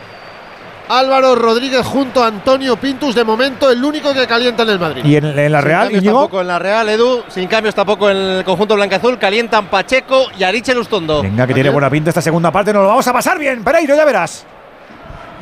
Álvaro 0.88 1.34
Rodríguez 1.34 1.84
junto 1.84 2.22
a 2.22 2.28
Antonio 2.28 2.76
Pintus. 2.76 3.16
De 3.16 3.24
momento, 3.24 3.68
el 3.68 3.84
único 3.84 4.14
que 4.14 4.24
calienta 4.28 4.62
en 4.62 4.68
el 4.68 4.78
Madrid. 4.78 5.04
¿Y 5.04 5.16
en, 5.16 5.50
la 5.50 5.60
Real? 5.60 5.88
Sin 5.88 6.04
tampoco 6.04 6.42
en 6.42 6.46
la 6.46 6.60
Real, 6.60 6.88
Edu. 6.88 7.24
Sin 7.26 7.48
cambios 7.48 7.74
tampoco 7.74 8.08
en 8.08 8.16
el 8.16 8.44
conjunto 8.44 8.76
blanca-azul. 8.76 9.18
Calientan 9.18 9.66
Pacheco 9.66 10.26
y 10.38 10.44
Ariche 10.44 10.76
Lustondo. 10.76 11.22
Venga, 11.22 11.44
que 11.44 11.54
tiene 11.54 11.70
buena 11.70 11.90
pinta 11.90 12.10
esta 12.10 12.22
segunda 12.22 12.52
parte. 12.52 12.72
Nos 12.72 12.84
lo 12.84 12.88
vamos 12.90 13.08
a 13.08 13.12
pasar 13.12 13.36
bien. 13.36 13.64
Pereiro, 13.64 13.96
ya 13.96 14.04
verás. 14.04 14.46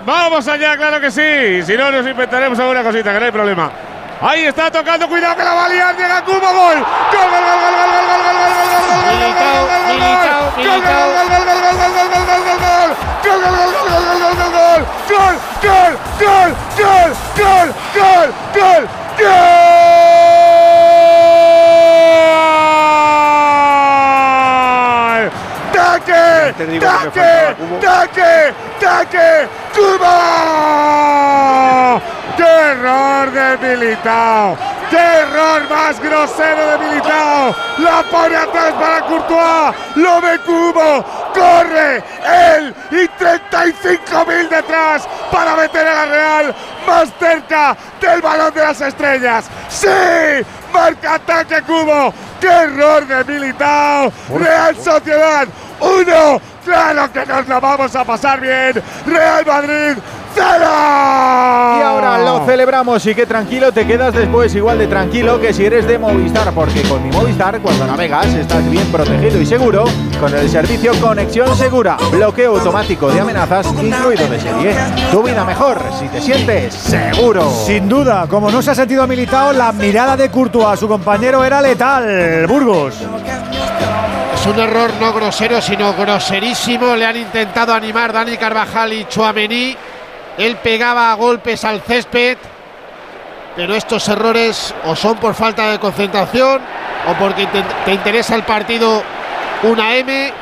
Vamos 0.04 0.48
allá, 0.48 0.76
claro 0.76 1.00
que 1.00 1.10
sí. 1.10 1.62
Si 1.62 1.76
no, 1.76 1.90
nos 1.90 2.06
inventaremos 2.06 2.58
alguna 2.58 2.82
cosita, 2.82 3.12
que 3.12 3.20
no 3.20 3.26
hay 3.26 3.32
problema. 3.32 3.70
Ahí 4.20 4.44
está 4.44 4.70
tocando, 4.70 5.08
cuidado 5.08 5.36
que 5.36 5.42
la 5.42 5.54
va 5.54 5.64
a 5.64 5.68
liar, 5.68 5.96
llega 5.96 6.22
Cubo, 6.24 6.38
gol. 6.38 6.78
Gol, 7.12 7.30
gol, 7.30 7.42
gol, 7.42 7.74
gol, 7.74 7.90
gol, 7.92 8.02
gol, 8.02 8.32
gol, 15.82 16.52
gol, 17.36 17.72
gol, 17.94 18.32
gol, 18.54 18.88
gol, 19.18 20.21
¡Taque! 26.06 26.78
¡Taque! 26.80 27.56
¡Taque! 27.80 28.52
¡Taque! 28.80 29.48
¡Cuba! 29.74 30.82
¡Qué 32.36 32.42
error 32.42 33.30
de 33.30 33.58
Militao! 33.58 34.56
¡Qué 34.90 34.96
error 34.96 35.62
más 35.70 36.00
grosero 36.00 36.66
de 36.66 36.78
Militao! 36.78 37.54
La 37.78 38.02
pone 38.10 38.36
atrás 38.36 38.72
para 38.80 39.00
Courtois. 39.02 39.74
Lo 39.94 40.20
ve 40.20 40.38
Cubo. 40.44 41.04
Corre 41.32 42.02
él 42.56 42.74
y 42.90 43.08
35.000 43.22 44.48
detrás 44.48 45.08
para 45.30 45.56
meter 45.56 45.86
a 45.86 45.94
la 45.94 46.04
Real 46.06 46.54
más 46.86 47.08
cerca 47.18 47.76
del 48.00 48.20
balón 48.20 48.52
de 48.52 48.60
las 48.60 48.80
estrellas. 48.80 49.48
¡Sí! 49.68 49.88
Marca 50.72 51.14
ataque 51.14 51.62
Cubo. 51.62 52.12
¡Qué 52.40 52.48
error 52.48 53.06
de 53.06 53.24
Militao! 53.24 54.12
Real 54.36 54.76
Sociedad 54.76 55.46
uno. 55.82 56.40
Claro 56.64 57.12
que 57.12 57.26
nos 57.26 57.48
lo 57.48 57.60
vamos 57.60 57.94
a 57.96 58.04
pasar 58.04 58.40
bien. 58.40 58.82
Real 59.06 59.44
Madrid 59.46 60.02
¡Cero! 60.34 60.64
Y 60.64 61.82
ahora 61.82 62.18
lo 62.18 62.46
celebramos 62.46 63.04
y 63.06 63.14
que 63.14 63.26
tranquilo 63.26 63.70
te 63.70 63.86
quedas 63.86 64.14
después, 64.14 64.54
igual 64.54 64.78
de 64.78 64.86
tranquilo 64.86 65.38
que 65.40 65.52
si 65.52 65.66
eres 65.66 65.86
de 65.86 65.98
Movistar, 65.98 66.52
porque 66.52 66.82
con 66.82 67.02
mi 67.02 67.10
Movistar 67.10 67.60
cuando 67.60 67.86
navegas 67.86 68.26
estás 68.28 68.68
bien 68.70 68.90
protegido 68.90 69.40
y 69.40 69.46
seguro 69.46 69.84
con 70.18 70.34
el 70.34 70.48
servicio 70.48 70.92
Conexión 71.00 71.54
Segura, 71.56 71.98
bloqueo 72.10 72.56
automático 72.56 73.10
de 73.10 73.20
amenazas 73.20 73.66
incluido 73.66 74.26
de 74.26 74.40
serie. 74.40 74.74
Tu 75.10 75.22
vida 75.22 75.44
mejor 75.44 75.78
si 75.98 76.08
te 76.08 76.20
sientes 76.20 76.74
seguro. 76.74 77.50
Sin 77.50 77.88
duda, 77.88 78.26
como 78.28 78.50
no 78.50 78.62
se 78.62 78.70
ha 78.70 78.74
sentido 78.74 79.06
militado, 79.06 79.52
la 79.52 79.72
mirada 79.72 80.16
de 80.16 80.30
Courtois 80.30 80.66
a 80.66 80.76
su 80.76 80.88
compañero 80.88 81.44
era 81.44 81.60
letal. 81.60 82.46
Burgos. 82.46 82.94
Es 84.42 84.48
un 84.48 84.58
error 84.58 84.90
no 85.00 85.12
grosero, 85.12 85.62
sino 85.62 85.94
groserísimo. 85.94 86.96
Le 86.96 87.06
han 87.06 87.16
intentado 87.16 87.72
animar 87.72 88.12
Dani 88.12 88.36
Carvajal 88.36 88.92
y 88.92 89.04
Chuamení. 89.04 89.76
Él 90.36 90.56
pegaba 90.56 91.14
golpes 91.14 91.64
al 91.64 91.80
césped. 91.80 92.38
Pero 93.54 93.76
estos 93.76 94.08
errores 94.08 94.74
o 94.84 94.96
son 94.96 95.18
por 95.18 95.36
falta 95.36 95.70
de 95.70 95.78
concentración 95.78 96.60
o 97.06 97.12
porque 97.20 97.46
te, 97.84 97.92
interesa 97.92 98.34
el 98.34 98.42
partido 98.42 99.04
una 99.62 99.94
M 99.94 100.32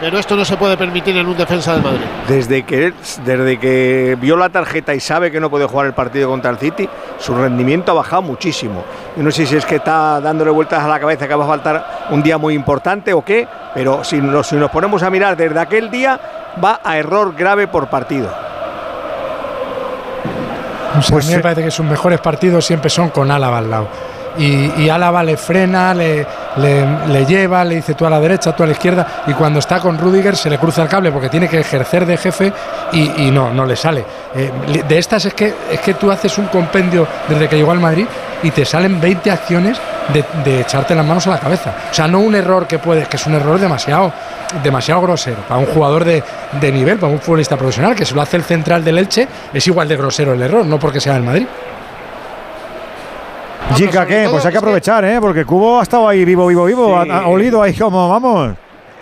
pero 0.00 0.18
esto 0.18 0.36
no 0.36 0.44
se 0.44 0.56
puede 0.56 0.76
permitir 0.76 1.16
en 1.16 1.26
un 1.26 1.36
defensa 1.36 1.72
del 1.74 1.82
Madrid. 1.82 2.04
Desde 2.28 2.64
que, 2.64 2.92
desde 3.24 3.58
que 3.58 4.16
vio 4.20 4.36
la 4.36 4.48
tarjeta 4.48 4.94
y 4.94 5.00
sabe 5.00 5.30
que 5.30 5.40
no 5.40 5.50
puede 5.50 5.66
jugar 5.66 5.86
el 5.86 5.92
partido 5.92 6.28
contra 6.28 6.50
el 6.50 6.58
City, 6.58 6.88
su 7.18 7.34
rendimiento 7.34 7.92
ha 7.92 7.94
bajado 7.94 8.22
muchísimo. 8.22 8.84
Yo 9.16 9.22
no 9.22 9.30
sé 9.30 9.46
si 9.46 9.56
es 9.56 9.64
que 9.64 9.76
está 9.76 10.20
dándole 10.20 10.50
vueltas 10.50 10.82
a 10.82 10.88
la 10.88 11.00
cabeza 11.00 11.26
que 11.26 11.34
va 11.34 11.44
a 11.44 11.48
faltar 11.48 12.06
un 12.10 12.22
día 12.22 12.38
muy 12.38 12.54
importante 12.54 13.12
o 13.12 13.24
qué, 13.24 13.48
pero 13.74 14.04
si 14.04 14.20
nos, 14.20 14.46
si 14.46 14.56
nos 14.56 14.70
ponemos 14.70 15.02
a 15.02 15.10
mirar 15.10 15.36
desde 15.36 15.58
aquel 15.58 15.90
día, 15.90 16.18
va 16.62 16.80
a 16.84 16.96
error 16.96 17.34
grave 17.36 17.66
por 17.66 17.88
partido. 17.88 18.30
pues 21.10 21.26
a 21.26 21.28
mí 21.28 21.36
me 21.36 21.42
parece 21.42 21.64
que 21.64 21.70
sus 21.70 21.86
mejores 21.86 22.20
partidos 22.20 22.64
siempre 22.64 22.88
son 22.88 23.10
con 23.10 23.30
Álava 23.30 23.58
al 23.58 23.70
lado 23.70 23.88
y, 24.38 24.88
Álava 24.88 25.22
le 25.22 25.36
frena, 25.36 25.92
le, 25.92 26.26
le, 26.56 27.26
lleva, 27.26 27.64
le 27.64 27.76
dice 27.76 27.94
tú 27.94 28.06
a 28.06 28.10
la 28.10 28.20
derecha, 28.20 28.54
tú 28.54 28.62
a 28.62 28.66
la 28.66 28.72
izquierda 28.72 29.24
y 29.26 29.32
cuando 29.32 29.58
está 29.58 29.80
con 29.80 29.98
Rudiger 29.98 30.36
se 30.36 30.48
le 30.48 30.58
cruza 30.58 30.82
el 30.82 30.88
cable 30.88 31.10
porque 31.12 31.28
tiene 31.28 31.48
que 31.48 31.60
ejercer 31.60 32.06
de 32.06 32.16
jefe 32.16 32.52
y, 32.92 33.30
no, 33.30 33.52
no 33.52 33.66
le 33.66 33.76
sale. 33.76 34.04
Eh, 34.34 34.82
de 34.86 34.98
estas 34.98 35.24
es 35.24 35.34
que, 35.34 35.54
es 35.70 35.80
que 35.80 35.94
tú 35.94 36.10
haces 36.10 36.36
un 36.38 36.46
compendio 36.46 37.06
desde 37.28 37.48
que 37.48 37.56
llegó 37.56 37.72
al 37.72 37.80
Madrid 37.80 38.06
y 38.42 38.50
te 38.50 38.64
salen 38.64 39.00
20 39.00 39.30
acciones 39.30 39.78
de, 40.44 40.60
echarte 40.60 40.94
las 40.94 41.04
manos 41.04 41.26
a 41.26 41.30
la 41.30 41.38
cabeza. 41.38 41.74
O 41.90 41.94
sea, 41.94 42.06
no 42.06 42.20
un 42.20 42.34
error 42.34 42.66
que 42.66 42.78
puedes, 42.78 43.08
que 43.08 43.16
es 43.16 43.26
un 43.26 43.34
error 43.34 43.58
demasiado, 43.58 44.12
demasiado 44.62 45.02
grosero. 45.02 45.38
Para 45.48 45.60
un 45.60 45.66
jugador 45.66 46.04
de, 46.04 46.22
de 46.60 46.72
nivel, 46.72 46.98
para 46.98 47.12
un 47.12 47.20
futbolista 47.20 47.56
profesional, 47.56 47.94
que 47.94 48.04
si 48.04 48.14
lo 48.14 48.22
hace 48.22 48.36
el 48.36 48.44
central 48.44 48.84
del 48.84 48.98
Elche, 48.98 49.28
es 49.52 49.66
igual 49.66 49.88
de 49.88 49.96
grosero 49.96 50.32
el 50.32 50.42
error, 50.42 50.64
no 50.64 50.78
porque 50.78 51.00
sea 51.00 51.16
el 51.16 51.22
Madrid. 51.22 51.46
Chica, 53.74 54.06
¿qué? 54.06 54.26
Pues 54.30 54.44
hay 54.44 54.52
que 54.52 54.58
aprovechar, 54.58 55.04
¿eh? 55.04 55.18
Porque 55.20 55.44
Cubo 55.44 55.78
ha 55.78 55.82
estado 55.82 56.08
ahí 56.08 56.24
vivo, 56.24 56.46
vivo, 56.46 56.64
vivo. 56.64 56.96
Ha, 56.96 57.26
olido 57.28 57.62
ahí 57.62 57.74
como, 57.74 58.08
vamos. 58.08 58.56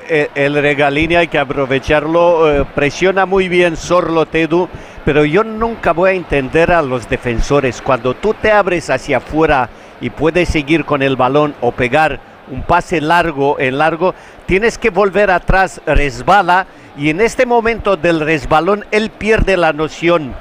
eh, 0.08 0.28
el 0.34 0.54
regalín 0.60 1.16
hay 1.16 1.28
que 1.28 1.38
aprovecharlo. 1.38 2.50
eh, 2.52 2.64
presiona 2.74 3.26
muy 3.26 3.48
bien 3.48 3.76
Sorlo 3.76 4.26
Tedu, 4.26 4.68
pero 5.04 5.24
yo 5.24 5.44
nunca 5.44 5.92
voy 5.92 6.10
a 6.10 6.14
entender 6.14 6.72
a 6.72 6.82
los 6.82 7.08
defensores. 7.08 7.80
Cuando 7.80 8.14
tú 8.14 8.34
te 8.34 8.52
abres 8.52 8.90
hacia 8.90 9.18
afuera 9.18 9.68
y 10.00 10.10
puedes 10.10 10.48
seguir 10.48 10.84
con 10.84 11.02
el 11.02 11.16
balón 11.16 11.54
o 11.60 11.72
pegar 11.72 12.20
un 12.50 12.62
pase 12.62 13.00
largo 13.00 13.58
en 13.58 13.78
largo, 13.78 14.14
tienes 14.46 14.78
que 14.78 14.90
volver 14.90 15.30
atrás, 15.30 15.80
resbala 15.86 16.66
y 16.96 17.10
en 17.10 17.20
este 17.20 17.46
momento 17.46 17.96
del 17.96 18.20
resbalón 18.20 18.84
él 18.90 19.10
pierde 19.10 19.56
la 19.56 19.72
noción 19.72 20.34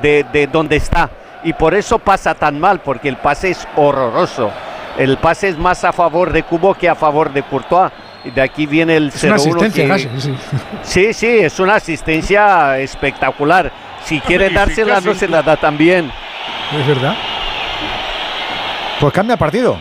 de, 0.00 0.24
de 0.32 0.46
dónde 0.46 0.76
está. 0.76 1.10
Y 1.44 1.52
por 1.52 1.74
eso 1.74 1.98
pasa 1.98 2.34
tan 2.34 2.58
mal, 2.60 2.80
porque 2.80 3.08
el 3.08 3.16
pase 3.16 3.50
es 3.50 3.66
horroroso. 3.76 4.50
El 4.98 5.16
pase 5.18 5.48
es 5.48 5.58
más 5.58 5.84
a 5.84 5.92
favor 5.92 6.32
de 6.32 6.42
Cubo 6.42 6.74
que 6.74 6.88
a 6.88 6.94
favor 6.94 7.32
de 7.32 7.42
Courtois. 7.42 7.90
Y 8.24 8.30
de 8.30 8.40
aquí 8.40 8.66
viene 8.66 8.96
el 8.96 9.10
0-1. 9.10 9.14
Es 9.14 9.24
una 9.24 9.34
asistencia 9.34 9.82
que- 9.82 9.88
casi, 9.88 10.08
sí. 10.20 10.34
Sí, 10.82 11.12
sí, 11.12 11.26
es 11.40 11.58
una 11.58 11.74
asistencia 11.76 12.78
espectacular. 12.78 13.72
Si 14.04 14.20
quiere 14.20 14.50
dársela, 14.50 15.00
no 15.00 15.14
se 15.14 15.26
la 15.28 15.42
da 15.42 15.56
también. 15.56 16.10
Es 16.78 16.86
verdad. 16.86 17.14
Pues 19.00 19.12
cambia 19.12 19.36
partido. 19.36 19.76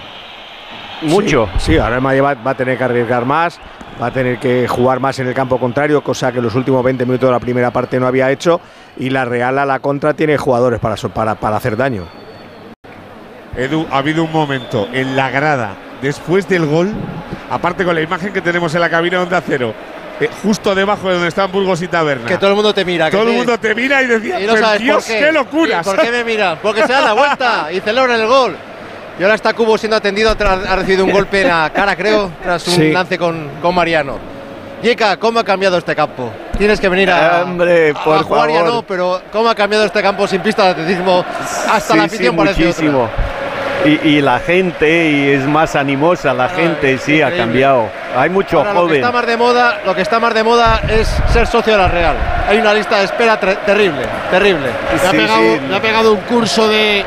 Mucho. 1.03 1.47
Sí, 1.57 1.73
sí, 1.73 1.77
ahora 1.77 1.95
el 1.95 2.01
Madrid 2.01 2.21
va, 2.23 2.33
va 2.35 2.51
a 2.51 2.55
tener 2.55 2.77
que 2.77 2.83
arriesgar 2.83 3.25
más, 3.25 3.59
va 4.01 4.07
a 4.07 4.11
tener 4.11 4.37
que 4.39 4.67
jugar 4.67 4.99
más 4.99 5.17
en 5.19 5.27
el 5.27 5.33
campo 5.33 5.59
contrario, 5.59 6.03
cosa 6.03 6.31
que 6.31 6.37
en 6.39 6.43
los 6.43 6.55
últimos 6.55 6.83
20 6.83 7.05
minutos 7.05 7.27
de 7.27 7.33
la 7.33 7.39
primera 7.39 7.71
parte 7.71 7.99
no 7.99 8.07
había 8.07 8.29
hecho. 8.31 8.59
Y 8.97 9.09
la 9.09 9.25
Real 9.25 9.57
a 9.57 9.65
la 9.65 9.79
contra 9.79 10.13
tiene 10.13 10.37
jugadores 10.37 10.79
para, 10.79 10.95
para, 10.95 11.35
para 11.35 11.57
hacer 11.57 11.77
daño. 11.77 12.03
Edu, 13.57 13.85
ha 13.91 13.97
habido 13.97 14.23
un 14.23 14.31
momento 14.31 14.87
en 14.93 15.15
la 15.15 15.29
grada 15.29 15.75
después 16.01 16.47
del 16.47 16.65
gol, 16.65 16.91
aparte 17.49 17.83
con 17.83 17.95
la 17.95 18.01
imagen 18.01 18.31
que 18.31 18.41
tenemos 18.41 18.73
en 18.75 18.81
la 18.81 18.89
cabina 18.89 19.17
de 19.17 19.23
Onda 19.23 19.41
Cero, 19.45 19.73
eh, 20.19 20.29
justo 20.43 20.73
debajo 20.73 21.07
de 21.07 21.13
donde 21.15 21.27
están 21.29 21.51
Burgos 21.51 21.81
y 21.81 21.87
Taberna. 21.87 22.27
Que 22.27 22.37
todo 22.37 22.49
el 22.51 22.55
mundo 22.55 22.73
te 22.73 22.85
mira. 22.85 23.09
que 23.09 23.17
Todo 23.17 23.29
el 23.29 23.35
mundo 23.37 23.57
te 23.57 23.75
mira 23.75 24.01
y 24.01 24.07
decía, 24.07 24.39
Y 24.39 24.45
no 24.47 24.53
"Pero 24.53 24.65
sabes 24.65 24.81
Dios, 24.81 25.03
por 25.05 25.13
qué. 25.13 25.19
qué 25.19 25.31
locuras. 25.31 25.85
¿Y 25.85 25.89
¿Por 25.89 25.99
qué 26.01 26.11
me 26.11 26.23
miran? 26.23 26.59
Porque 26.61 26.81
se 26.85 26.93
dan 26.93 27.03
la 27.05 27.13
vuelta 27.13 27.71
y 27.73 27.79
celebran 27.81 28.19
el 28.19 28.27
gol. 28.27 28.55
Y 29.19 29.23
ahora 29.23 29.35
está 29.35 29.53
Cubo 29.53 29.77
siendo 29.77 29.97
atendido, 29.97 30.35
tras- 30.35 30.65
ha 30.65 30.75
recibido 30.77 31.05
un 31.05 31.11
golpe 31.11 31.41
en 31.41 31.49
la 31.49 31.69
cara, 31.73 31.95
creo, 31.95 32.31
tras 32.41 32.65
un 32.67 32.73
Sí. 32.75 32.91
lance 32.91 33.17
con, 33.17 33.49
con 33.61 33.75
Mariano. 33.75 34.17
Yeka, 34.81 35.17
¿cómo 35.17 35.39
ha 35.39 35.43
cambiado 35.43 35.77
este 35.77 35.95
campo? 35.95 36.31
Tienes 36.57 36.79
que 36.79 36.89
venir 36.89 37.11
a, 37.11 37.43
Hombre, 37.43 37.91
a 37.91 37.93
por 38.03 38.17
ya 38.17 38.23
favor. 38.23 38.65
no, 38.65 38.81
pero 38.83 39.21
¿cómo 39.31 39.49
ha 39.49 39.55
cambiado 39.55 39.85
este 39.85 40.01
campo 40.01 40.27
sin 40.27 40.41
pista 40.41 40.63
de 40.65 40.69
atletismo? 40.71 41.23
Hasta 41.71 41.93
Sí, 41.93 41.97
la 41.99 42.03
sí, 42.09 42.15
afición 42.15 42.35
parece 42.35 42.61
muchísimo. 42.65 43.09
Y, 43.85 44.09
y 44.09 44.21
la 44.21 44.39
gente 44.39 45.09
y 45.09 45.29
es 45.31 45.43
más 45.47 45.75
animosa, 45.75 46.33
la 46.33 46.49
gente 46.49 46.97
sí 46.99 47.21
ha 47.21 47.35
cambiado. 47.35 47.89
Hay 48.15 48.29
mucho 48.29 48.59
Ahora, 48.59 48.73
lo 48.73 48.79
que 48.81 48.85
joven. 48.87 48.95
está 48.97 49.11
más 49.11 49.25
de 49.25 49.37
moda, 49.37 49.79
lo 49.85 49.95
que 49.95 50.01
está 50.01 50.19
más 50.19 50.33
de 50.33 50.43
moda 50.43 50.81
es 50.87 51.07
ser 51.31 51.47
socio 51.47 51.73
de 51.73 51.79
la 51.79 51.87
Real. 51.87 52.15
Hay 52.47 52.57
una 52.59 52.73
lista 52.73 52.97
de 52.99 53.05
espera 53.05 53.39
terrible, 53.39 54.03
terrible. 54.29 54.67
Le 55.01 55.07
ha, 55.07 55.11
pegado, 55.11 55.75
ha 55.75 55.79
pegado 55.79 56.13
un 56.13 56.21
curso 56.21 56.67
de, 56.67 57.03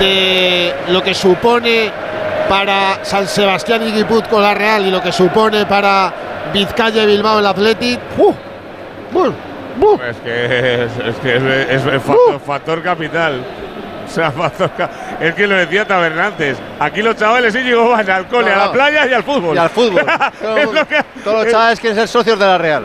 de 0.00 0.74
lo 0.88 1.02
que 1.02 1.14
supone 1.14 1.90
para 2.48 3.04
San 3.04 3.26
Sebastián 3.28 3.82
y 3.86 3.92
Guiput 3.92 4.26
con 4.28 4.42
la 4.42 4.54
Real 4.54 4.84
y 4.84 4.90
lo 4.90 5.00
que 5.00 5.12
supone 5.12 5.66
para 5.66 6.12
Vizcaya 6.52 7.02
y 7.02 7.06
Bilbao 7.06 7.38
el 7.38 7.46
Athletic. 7.46 7.98
¡Uh! 8.18 8.32
¡Bum! 9.12 9.32
¡Bum! 9.76 9.98
Es 10.08 10.16
que 10.18 10.84
es, 10.84 10.92
es 10.98 11.16
que 11.16 11.36
es, 11.36 11.42
es- 11.42 11.86
es 11.86 12.02
factor, 12.02 12.40
factor 12.46 12.82
capital. 12.82 13.40
O 14.04 14.08
sea, 14.14 14.30
factor 14.30 14.70
ca- 14.76 14.90
es 15.20 15.34
que 15.34 15.46
lo 15.46 15.56
decía 15.56 15.86
Taberna 15.86 16.26
antes. 16.26 16.58
Aquí 16.78 17.00
los 17.02 17.16
chavales 17.16 17.54
Íñigo 17.54 17.88
van 17.90 18.08
al 18.10 18.26
cole, 18.26 18.50
No, 18.50 18.60
a 18.60 18.66
la 18.66 18.72
playa 18.72 19.06
y 19.06 19.12
al 19.14 19.22
fútbol. 19.22 19.56
Y 19.56 19.58
al 19.58 19.70
fútbol. 19.70 20.04
Es 20.58 20.72
lo 20.72 20.86
que- 20.86 21.02
Todos 21.24 21.44
los 21.44 21.52
chavales 21.52 21.80
quieren 21.80 21.98
ser 21.98 22.08
socios 22.08 22.38
de 22.38 22.44
la 22.46 22.58
Real. 22.58 22.84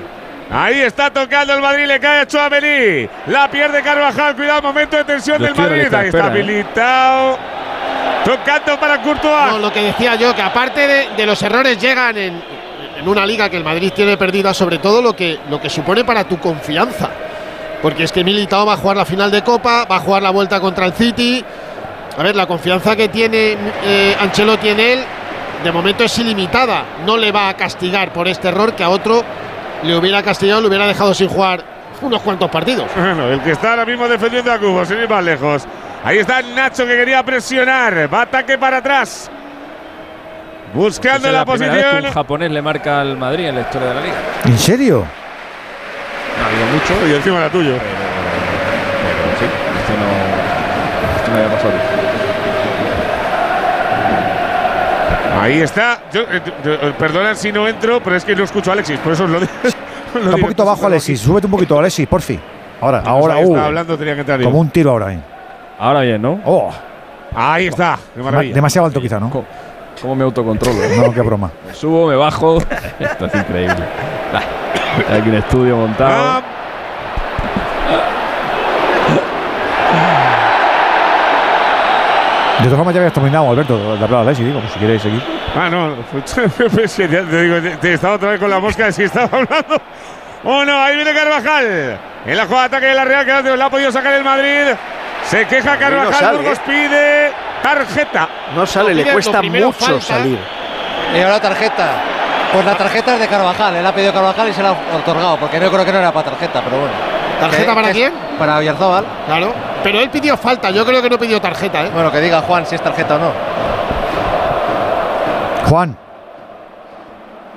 Ahí 0.49 0.79
está 0.79 1.09
tocando 1.11 1.53
el 1.53 1.61
Madrid, 1.61 1.85
le 1.87 1.99
cae 1.99 2.21
a 2.21 2.25
Chouameni. 2.27 3.09
La 3.27 3.49
pierde 3.51 3.81
Carvajal, 3.81 4.33
cuidado, 4.37 4.61
momento 4.61 4.95
de 4.95 5.03
tensión 5.03 5.39
Yo 5.39 5.45
del 5.47 5.55
Madrid. 5.55 5.93
Ahí 5.93 6.07
está 6.07 6.19
¿eh? 6.19 6.21
habilitado. 6.21 7.37
Tocando 8.23 8.79
para 8.79 9.01
Courtois. 9.01 9.51
No, 9.51 9.59
lo 9.59 9.73
que 9.73 9.81
decía 9.81 10.15
yo, 10.15 10.33
que 10.35 10.41
aparte 10.41 10.87
de, 10.87 11.07
de 11.17 11.25
los 11.25 11.41
errores 11.41 11.77
llegan 11.81 12.17
en, 12.17 12.41
en 12.97 13.07
una 13.07 13.25
liga 13.25 13.49
que 13.49 13.57
el 13.57 13.63
Madrid 13.63 13.91
tiene 13.95 14.17
perdida, 14.17 14.53
sobre 14.53 14.79
todo 14.79 15.01
lo 15.01 15.15
que, 15.15 15.39
lo 15.49 15.61
que 15.61 15.69
supone 15.69 16.03
para 16.03 16.23
tu 16.23 16.39
confianza. 16.39 17.09
Porque 17.81 18.03
es 18.03 18.11
que 18.11 18.23
Militao 18.23 18.65
va 18.65 18.73
a 18.73 18.77
jugar 18.77 18.97
la 18.97 19.05
final 19.05 19.29
de 19.29 19.43
Copa, 19.43 19.85
va 19.85 19.97
a 19.97 19.99
jugar 19.99 20.23
la 20.23 20.31
vuelta 20.31 20.59
contra 20.59 20.85
el 20.85 20.93
City. 20.93 21.43
A 22.17 22.23
ver, 22.23 22.35
la 22.35 22.47
confianza 22.47 22.95
que 22.95 23.09
tiene 23.09 23.55
eh, 23.85 24.15
Ancelotti 24.19 24.69
en 24.69 24.79
él, 24.79 24.99
de 25.63 25.71
momento 25.71 26.03
es 26.03 26.17
ilimitada. 26.17 26.83
No 27.05 27.17
le 27.17 27.31
va 27.31 27.49
a 27.49 27.53
castigar 27.53 28.11
por 28.11 28.27
este 28.27 28.47
error 28.47 28.73
que 28.73 28.83
a 28.83 28.89
otro 28.89 29.23
le 29.83 29.95
hubiera 29.95 30.23
castigado, 30.23 30.61
le 30.61 30.67
hubiera 30.67 30.87
dejado 30.87 31.13
sin 31.13 31.27
jugar 31.27 31.63
unos 32.01 32.21
cuantos 32.21 32.49
partidos. 32.49 32.89
Bueno, 32.95 33.27
el 33.27 33.41
que 33.41 33.51
está 33.51 33.71
ahora 33.71 33.85
mismo 33.85 34.07
defendiendo 34.07 34.51
a 34.51 34.57
Cubo, 34.57 34.83
sin 34.85 34.97
ir 34.97 35.09
más 35.09 35.23
lejos. 35.23 35.63
Ahí 36.03 36.17
está 36.17 36.41
Nacho 36.41 36.85
que 36.85 36.95
quería 36.95 37.21
presionar. 37.23 38.11
Va 38.11 38.23
ataque 38.23 38.57
para 38.57 38.77
atrás. 38.77 39.29
Buscando 40.77 41.31
la, 41.31 41.43
posición. 41.43 42.05
un 42.05 42.11
japonés 42.11 42.51
le 42.51 42.61
marca 42.61 43.01
al 43.01 43.17
Madrid 43.17 43.47
en 43.47 43.55
la 43.55 43.61
historia 43.61 43.87
de 43.89 43.95
la 43.95 44.01
liga. 44.01 44.15
¿En 44.45 44.57
serio? 44.59 44.97
No 46.37 46.43
ha 46.43 46.47
habido 46.47 46.65
mucho. 46.67 47.07
Y 47.07 47.15
encima 47.15 47.37
era 47.39 47.49
tuyo. 47.49 47.71
Pero 47.71 49.37
sí, 49.39 49.45
esto 49.79 49.93
no, 49.97 51.17
esto 51.17 51.31
no 51.31 51.37
había 51.37 51.49
pasado. 51.55 51.73
Ahí 55.41 55.61
está. 55.61 55.99
Yo, 56.13 56.21
eh, 56.21 56.41
yo, 56.63 56.73
eh, 56.73 56.93
perdonad 56.97 57.35
si 57.35 57.51
no 57.51 57.67
entro, 57.67 58.01
pero 58.03 58.15
es 58.15 58.23
que 58.25 58.35
no 58.35 58.43
escucho 58.43 58.69
a 58.69 58.73
Alexis, 58.73 58.99
por 58.99 59.13
eso 59.13 59.23
os 59.23 59.29
lo 59.29 59.39
digo. 59.41 59.51
Está 59.63 60.35
un 60.35 60.41
poquito 60.41 60.65
bajo, 60.65 60.85
Alexis. 60.85 61.19
Súbete 61.21 61.47
un 61.47 61.51
poquito, 61.51 61.77
Alexis, 61.79 62.07
por 62.07 62.21
fin. 62.21 62.39
Ahora, 62.81 63.01
No 63.01 63.09
ahora, 63.09 63.37
uh, 63.37 63.41
estaba 63.41 63.65
hablando, 63.65 63.97
tenía 63.97 64.13
que 64.13 64.19
entrar. 64.21 64.41
Como 64.43 64.59
un 64.59 64.69
tiro 64.69 64.91
ahora 64.91 65.07
ahí. 65.07 65.19
Ahora 65.79 66.01
bien, 66.01 66.21
¿no? 66.21 66.39
Oh, 66.45 66.71
Ahí 67.35 67.67
está. 67.67 67.97
Qué 68.15 68.21
maravilla. 68.21 68.53
demasiado 68.53 68.87
alto 68.87 69.01
quizá, 69.01 69.19
¿no? 69.19 69.29
¿Cómo 70.01 70.15
me 70.15 70.23
autocontrolo? 70.23 70.83
eh? 70.83 70.97
No, 70.97 71.13
qué 71.13 71.21
broma. 71.21 71.51
Me 71.67 71.73
subo, 71.73 72.07
me 72.07 72.15
bajo. 72.15 72.57
Esto 72.99 73.25
es 73.25 73.35
increíble. 73.35 73.83
Hay 75.09 75.19
aquí 75.19 75.29
un 75.29 75.35
estudio 75.35 75.75
montado. 75.77 76.13
Ah, 76.13 76.41
De 82.59 82.63
todas 82.63 82.77
formas, 82.77 82.93
ya 82.95 83.01
habías 83.01 83.13
terminado, 83.13 83.51
Alberto, 83.51 83.77
de 83.77 84.03
hablar 84.03 84.19
a 84.19 84.21
Alexis, 84.21 84.45
digo, 84.45 84.59
pues 84.59 84.73
si 84.73 84.79
quieres 84.79 85.01
seguir. 85.01 85.21
Ah, 85.55 85.69
no, 85.69 85.93
te 86.97 87.41
digo, 87.43 87.61
te, 87.61 87.77
te 87.77 87.93
estaba 87.93 88.15
otra 88.15 88.31
vez 88.31 88.39
con 88.39 88.49
la 88.49 88.59
mosca 88.59 88.85
de 88.85 88.91
si 88.93 89.03
estaba 89.03 89.25
hablando. 89.25 89.79
Oh, 90.43 90.65
no, 90.65 90.81
ahí 90.83 90.95
viene 90.95 91.13
Carvajal. 91.13 91.99
En 92.25 92.35
la 92.37 92.45
jugada 92.45 92.63
de 92.63 92.75
ataque 92.75 92.85
de 92.87 92.95
la 92.95 93.05
Real, 93.05 93.25
que 93.43 93.55
la 93.57 93.65
ha 93.65 93.69
podido 93.69 93.91
sacar 93.91 94.13
el 94.13 94.23
Madrid. 94.23 94.73
Se 95.23 95.45
queja 95.45 95.77
Carvajal, 95.77 96.13
sale, 96.13 96.37
Burgos 96.37 96.57
¿eh? 96.57 96.61
pide 96.65 97.31
tarjeta. 97.61 98.29
No 98.55 98.65
sale, 98.65 98.93
le 98.93 99.05
cuesta 99.11 99.41
mucho 99.41 99.71
falta. 99.71 100.01
salir. 100.01 100.39
Y 101.15 101.19
ahora 101.21 101.39
tarjeta. 101.39 101.87
Pues 102.53 102.65
la 102.65 102.75
tarjeta 102.75 103.13
es 103.15 103.19
de 103.19 103.27
Carvajal. 103.27 103.75
Él 103.75 103.85
ha 103.85 103.93
pedido 103.93 104.13
Carvajal 104.13 104.49
y 104.49 104.53
se 104.53 104.63
la 104.63 104.69
ha 104.69 104.95
otorgado. 104.97 105.37
Porque 105.37 105.59
no 105.59 105.69
creo 105.69 105.85
que 105.85 105.91
no 105.91 105.99
era 105.99 106.11
para 106.13 106.29
tarjeta, 106.31 106.61
pero 106.63 106.77
bueno. 106.79 106.93
¿Tarjeta 107.39 107.75
para 107.75 107.91
quién? 107.91 108.13
Para 108.39 108.57
Oyarzabal. 108.57 109.05
Claro. 109.27 109.53
Pero 109.83 109.99
él 109.99 110.09
pidió 110.09 110.35
falta, 110.37 110.69
yo 110.71 110.85
creo 110.85 111.01
que 111.01 111.09
no 111.09 111.19
pidió 111.19 111.39
tarjeta, 111.39 111.83
¿eh? 111.85 111.91
Bueno, 111.93 112.11
que 112.11 112.19
diga 112.19 112.41
Juan 112.41 112.65
si 112.65 112.75
es 112.75 112.81
tarjeta 112.81 113.15
o 113.15 113.19
no. 113.19 113.31
Juan, 115.69 115.97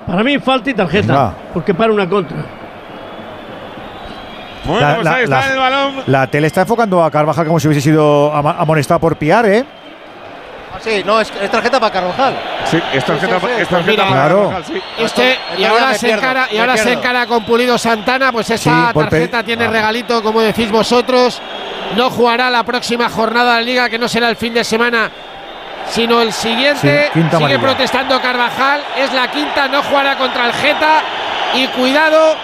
Para 0.06 0.22
mí 0.24 0.38
falta 0.40 0.70
y 0.70 0.74
tarjeta, 0.74 1.06
Venga. 1.12 1.32
porque 1.54 1.72
para 1.72 1.92
una 1.92 2.08
contra. 2.08 2.36
Bueno, 4.64 4.80
La- 4.80 4.94
pues 4.96 5.04
la- 5.04 5.14
ahí 5.14 5.24
está 5.24 5.40
la- 5.40 5.52
el 5.52 5.58
balón. 5.58 5.94
la 6.06 6.26
tele 6.26 6.46
está 6.48 6.62
enfocando 6.62 7.02
a 7.04 7.10
Carvajal 7.10 7.46
como 7.46 7.58
si 7.60 7.68
hubiese 7.68 7.80
sido 7.80 8.34
amonestado 8.34 8.98
por 9.00 9.16
piar, 9.16 9.46
¿eh? 9.46 9.64
Sí, 10.82 11.02
no, 11.04 11.20
es, 11.20 11.30
es 11.40 11.50
tarjeta 11.50 11.78
para 11.80 11.92
Carvajal. 11.92 12.34
Sí, 12.64 12.80
es 12.92 13.04
tarjeta, 13.04 13.40
Sí, 13.40 13.46
sí, 13.46 13.52
sí. 13.56 13.62
es 13.62 13.68
tarjeta 13.68 13.90
Mira, 13.90 14.04
para 14.04 14.14
Claro. 14.20 14.36
Carvajal, 14.50 14.64
sí. 14.64 14.82
Este, 14.98 15.38
y 15.58 15.64
ahora 15.64 15.94
se 15.94 16.06
pierdo, 16.06 16.22
encara, 16.22 16.48
y 16.50 16.58
ahora 16.58 16.76
se 16.76 16.92
encara 16.92 17.26
con 17.26 17.44
Pulido 17.44 17.76
Santana, 17.78 18.32
pues 18.32 18.48
esa 18.50 18.92
tarjeta 18.94 19.42
tiene 19.42 19.64
Ah. 19.64 19.70
regalito, 19.70 20.22
como 20.22 20.40
decís 20.40 20.70
vosotros. 20.70 21.40
No 21.96 22.08
jugará 22.10 22.48
la 22.50 22.62
próxima 22.62 23.08
jornada 23.10 23.54
de 23.56 23.60
la 23.60 23.66
liga, 23.66 23.88
que 23.90 23.98
no 23.98 24.08
será 24.08 24.28
el 24.28 24.36
fin 24.36 24.54
de 24.54 24.62
semana, 24.64 25.10
sino 25.88 26.22
el 26.22 26.32
siguiente. 26.32 27.10
Sigue 27.12 27.36
amarilla. 27.36 27.60
protestando 27.60 28.20
Carvajal, 28.20 28.80
es 28.96 29.12
la 29.12 29.28
quinta, 29.30 29.66
no 29.68 29.82
jugará 29.82 30.16
contra 30.16 30.46
el 30.46 30.52
Geta. 30.52 31.02
Y 31.54 31.66
cuidado, 31.68 32.36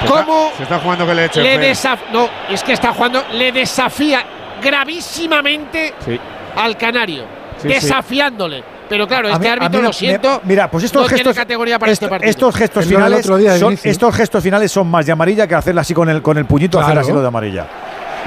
Se 0.00 0.04
está- 0.06 0.24
cómo 0.24 0.50
Se 0.56 0.62
está 0.62 0.78
jugando 0.78 1.06
que 1.06 1.14
le 1.14 1.24
echen. 1.24 1.42
le. 1.42 1.74
No, 2.12 2.28
es 2.48 2.62
que 2.62 2.72
está 2.72 2.92
jugando, 2.92 3.24
le 3.32 3.50
desafía 3.50 4.24
gravísimamente 4.62 5.94
Sí. 6.04 6.18
al 6.56 6.76
Canario, 6.76 7.24
Sí, 7.68 7.74
desafiándole. 7.74 8.62
Pero 8.88 9.06
claro, 9.08 9.28
este 9.28 9.40
mí- 9.40 9.48
árbitro, 9.48 9.80
lo 9.82 9.88
me- 9.88 9.92
siento. 9.94 10.40
mira, 10.44 10.70
pues 10.70 10.84
estos 10.84 11.02
no 11.02 11.08
gestos, 11.08 11.34
categoría 11.34 11.78
para 11.78 11.90
esto- 11.92 12.04
este 12.06 12.10
partido. 12.10 12.30
estos 12.30 12.54
gestos 12.56 12.84
finales, 12.86 13.20
otro 13.20 13.36
día 13.38 13.52
de 13.54 13.58
son, 13.58 13.78
estos 13.82 14.14
gestos 14.14 14.42
finales 14.42 14.70
son 14.70 14.86
más 14.90 15.06
de 15.06 15.12
amarilla 15.12 15.46
que 15.46 15.54
hacerle 15.54 15.80
así 15.80 15.94
con 15.94 16.08
el 16.10 16.20
con 16.22 16.36
el 16.38 16.44
puñito 16.44 16.78
hacer 16.80 16.98
así 16.98 17.12
lo 17.12 17.20
de 17.22 17.28
amarilla. 17.28 17.66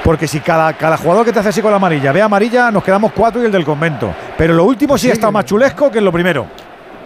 Porque 0.03 0.27
si 0.27 0.39
cada, 0.39 0.73
cada 0.73 0.97
jugador 0.97 1.25
que 1.25 1.33
te 1.33 1.39
hace 1.39 1.49
así 1.49 1.61
con 1.61 1.71
la 1.71 1.77
amarilla 1.77 2.11
ve 2.11 2.21
amarilla, 2.21 2.71
nos 2.71 2.83
quedamos 2.83 3.11
cuatro 3.13 3.41
y 3.41 3.45
el 3.45 3.51
del 3.51 3.65
convento. 3.65 4.13
Pero 4.37 4.53
lo 4.53 4.63
último 4.63 4.97
sí, 4.97 5.07
Sí. 5.07 5.11
está 5.11 5.29
más 5.31 5.45
chulesco 5.45 5.91
que 5.91 5.97
en 5.99 6.05
lo 6.05 6.11
primero. 6.11 6.47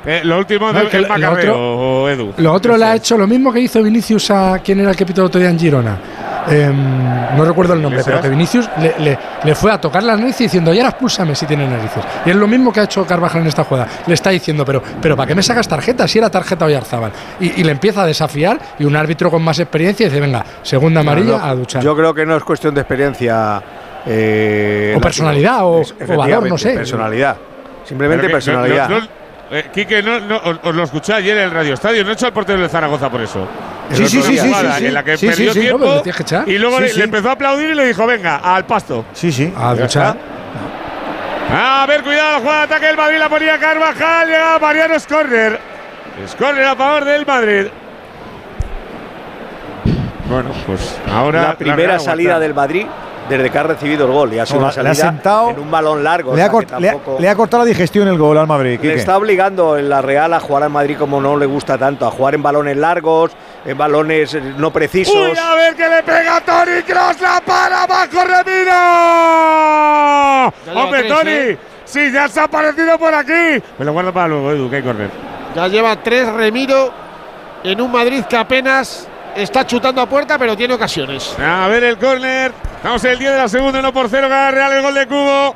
Eh, 0.05 0.21
lo 0.23 0.39
último 0.39 0.71
No, 0.73 0.80
el 0.80 1.07
lo- 1.21 2.09
Edu. 2.09 2.33
Lo 2.38 2.53
otro 2.53 2.75
le 2.75 2.85
ha 2.85 2.95
hecho 2.95 3.17
lo 3.17 3.27
mismo 3.27 3.53
que 3.53 3.59
hizo 3.59 3.81
Vinicius 3.83 4.31
a 4.31 4.59
quien 4.63 4.80
era 4.80 4.89
el 4.91 4.95
que 4.95 5.05
pitó 5.05 5.21
el 5.21 5.27
otro 5.27 5.39
día 5.39 5.49
en 5.49 5.59
Girona. 5.59 5.97
Em, 6.49 7.35
no 7.38 7.45
recuerdo 7.45 7.73
el 7.75 7.81
nombre, 7.83 8.01
pero 8.03 8.19
que 8.19 8.27
Vinicius 8.30 8.67
le, 8.80 8.95
le- 8.99 9.17
le 9.43 9.53
fue 9.55 9.71
a 9.71 9.80
tocar 9.80 10.01
la 10.01 10.17
nariz 10.17 10.39
diciendo, 10.39 10.73
y 10.73 10.77
ahora 10.80 10.89
expúlsame 10.89 11.35
si 11.35 11.45
tiene 11.45 11.67
narices. 11.67 12.03
Y 12.25 12.31
es 12.31 12.35
lo 12.35 12.47
mismo 12.47 12.73
que 12.73 12.80
ha 12.80 12.83
hecho 12.85 13.05
Carvajal 13.05 13.41
en 13.41 13.47
esta 13.47 13.63
jugada. 13.63 13.88
Le 14.07 14.13
está 14.15 14.31
diciendo, 14.31 14.65
pero, 14.65 14.81
pero 14.99 15.15
¿para 15.15 15.27
qué 15.27 15.35
me 15.35 15.43
sacas 15.43 15.67
tarjeta 15.67 16.07
si 16.07 16.17
era 16.17 16.31
tarjeta 16.31 16.65
Oyarzábal? 16.65 17.11
Y, 17.39 17.61
y 17.61 17.63
le 17.63 17.71
empieza 17.71 18.01
a 18.01 18.07
desafiar 18.07 18.59
y 18.80 18.85
un 18.85 18.95
árbitro 18.95 19.30
con 19.30 19.43
más 19.43 19.59
experiencia 19.59 20.07
dice, 20.07 20.19
venga, 20.19 20.43
segunda 20.63 21.01
amarilla 21.01 21.38
No, 21.38 21.45
a 21.45 21.53
duchar. 21.53 21.83
Yo 21.83 21.95
creo 21.95 22.11
que 22.11 22.25
no 22.25 22.35
es 22.35 22.43
cuestión 22.43 22.73
de 22.73 22.81
experiencia. 22.81 23.61
eh, 24.07 24.95
O 24.97 24.99
personalidad, 24.99 25.63
o- 25.63 25.81
es- 25.81 25.93
o 26.09 26.17
valor, 26.17 26.49
no 26.49 26.57
sé. 26.57 26.71
Personalidad. 26.73 27.38
Simplemente 27.85 28.25
que- 28.25 28.33
personalidad. 28.33 28.89
no- 28.89 29.20
eh, 29.51 29.69
Quique, 29.73 30.01
no, 30.01 30.19
no, 30.19 30.38
os, 30.38 30.57
os 30.63 30.75
lo 30.75 30.83
escuché 30.83 31.13
ayer 31.13 31.38
en 31.38 31.43
el 31.43 31.51
Radio 31.51 31.73
Estadio. 31.73 32.03
No 32.03 32.11
he 32.11 32.13
hecho 32.13 32.25
al 32.27 32.33
portero 32.33 32.61
de 32.61 32.69
Zaragoza 32.69 33.09
por 33.09 33.21
eso. 33.21 33.47
Sí, 33.91 34.03
El 34.03 34.09
sí, 34.09 34.21
sí, 34.21 34.38
jugada 34.39 34.73
sí, 34.75 34.80
sí. 34.80 34.85
En 34.88 34.93
la 34.93 35.03
que 35.03 35.17
perdió. 35.17 35.53
No, 35.53 35.59
tiempo. 35.61 36.03
que 36.03 36.09
echar. 36.09 36.47
y 36.49 36.57
luego 36.57 36.77
Sí, 36.77 36.83
le, 36.83 36.89
sí. 36.89 36.97
le 36.99 37.03
empezó 37.03 37.30
a 37.30 37.31
aplaudir 37.33 37.69
y 37.71 37.75
le 37.75 37.85
dijo: 37.85 38.07
Venga, 38.07 38.38
al 38.38 38.65
pasto. 38.65 39.05
Sí, 39.13 39.31
sí. 39.31 39.53
A 39.57 39.73
duchar. 39.75 40.15
A 41.53 41.85
ver, 41.85 42.01
cuidado, 42.01 42.33
la 42.33 42.39
jugada 42.39 42.57
de 42.59 42.63
ataque 42.63 42.85
del 42.85 42.95
Madrid 42.97 43.17
la 43.17 43.27
ponía 43.30 43.59
Carvajal. 43.59 44.27
Llega 44.27 44.59
Mariano 44.59 44.99
Scorner. 44.99 45.59
Scorner 46.30 46.65
a 46.65 46.75
favor 46.75 47.03
del 47.05 47.25
Madrid. 47.25 47.67
Bueno, 50.30 50.51
pues 50.65 50.97
ahora. 51.11 51.41
la 51.41 51.55
primera 51.57 51.99
salida 51.99 52.39
del 52.39 52.53
Madrid 52.53 52.85
desde 53.37 53.49
que 53.49 53.57
ha 53.57 53.63
recibido 53.63 54.05
el 54.05 54.11
gol. 54.11 54.33
Y 54.33 54.39
ha 54.39 54.45
sido 54.45 54.59
No, 54.61 54.65
una 54.67 54.83
le 54.83 54.89
ha 54.89 54.95
salida 54.95 55.11
sentado- 55.11 55.49
en 55.51 55.59
un 55.59 55.71
balón 55.71 56.03
largo. 56.03 56.35
Le 56.35 56.43
o 56.43 56.45
ha, 56.45 56.49
sea, 56.49 56.79
le 56.79 56.99
le 57.19 57.35
cortado 57.35 57.63
la 57.63 57.67
digestión 57.67 58.07
el 58.07 58.17
gol 58.17 58.37
al 58.37 58.47
Madrid. 58.47 58.71
Le 58.71 58.77
Quique. 58.79 58.93
está 58.95 59.17
obligando 59.17 59.77
en 59.77 59.89
la 59.89 60.01
Real 60.01 60.33
a 60.33 60.39
jugar 60.39 60.63
al 60.63 60.69
Madrid 60.69 60.97
como 60.97 61.19
no 61.21 61.37
le 61.37 61.45
gusta 61.45 61.77
tanto, 61.77 62.05
a 62.07 62.11
jugar 62.11 62.35
en 62.35 62.43
balones 62.43 62.77
largos, 62.77 63.31
en 63.65 63.77
balones 63.77 64.33
eh, 64.33 64.41
no 64.57 64.71
precisos. 64.71 65.15
Uy, 65.15 65.37
a 65.37 65.55
ver 65.55 65.75
que 65.75 65.87
le 65.87 66.03
pega 66.03 66.41
Tony 66.41 66.81
Cross, 66.85 67.21
la 67.21 67.41
para 67.45 67.83
abajo 67.83 68.23
Remiro. 68.25 68.71
Hombre, 70.81 71.03
tres, 71.03 71.13
Tony, 71.13 71.31
¿eh? 71.31 71.57
sí, 71.85 72.11
ya 72.11 72.27
se 72.27 72.39
ha 72.39 72.43
aparecido 72.45 72.97
por 72.97 73.13
aquí. 73.13 73.61
Me 73.77 73.85
lo 73.85 73.93
guardo 73.93 74.13
para 74.13 74.27
luego, 74.27 74.51
Edu, 74.51 74.69
que 74.69 74.77
hay 74.77 74.83
correr. 74.83 75.09
Ya 75.55 75.67
lleva 75.67 75.95
tres 75.97 76.27
Remiro 76.31 76.91
en 77.63 77.81
un 77.81 77.91
Madrid 77.91 78.23
que 78.25 78.37
apenas 78.37 79.07
está 79.35 79.65
chutando 79.65 80.01
a 80.01 80.09
puerta, 80.09 80.37
pero 80.37 80.55
tiene 80.55 80.73
ocasiones. 80.73 81.35
A 81.39 81.67
ver 81.67 81.83
el 81.83 81.97
córner. 81.97 82.51
Estamos 82.75 83.03
en 83.03 83.11
el 83.11 83.19
10 83.19 83.31
de 83.31 83.37
la 83.37 83.47
segunda, 83.47 83.79
1 83.79 83.93
por 83.93 84.09
0, 84.09 84.29
gana 84.29 84.51
Real 84.51 84.73
el 84.73 84.81
gol 84.81 84.93
de 84.93 85.07
Cubo. 85.07 85.55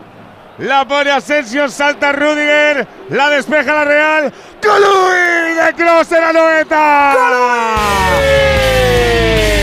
La 0.59 0.87
pone 0.87 1.11
Asensio, 1.11 1.67
salta 1.67 2.13
Rudiger, 2.13 2.87
la 3.09 3.29
despeja 3.29 3.73
la 3.73 3.83
Real. 3.83 4.33
¡Colui 4.61 5.53
de 5.53 5.73
Cross 5.75 6.11
en 6.13 6.21
la 6.21 6.31
noeta! 6.31 7.13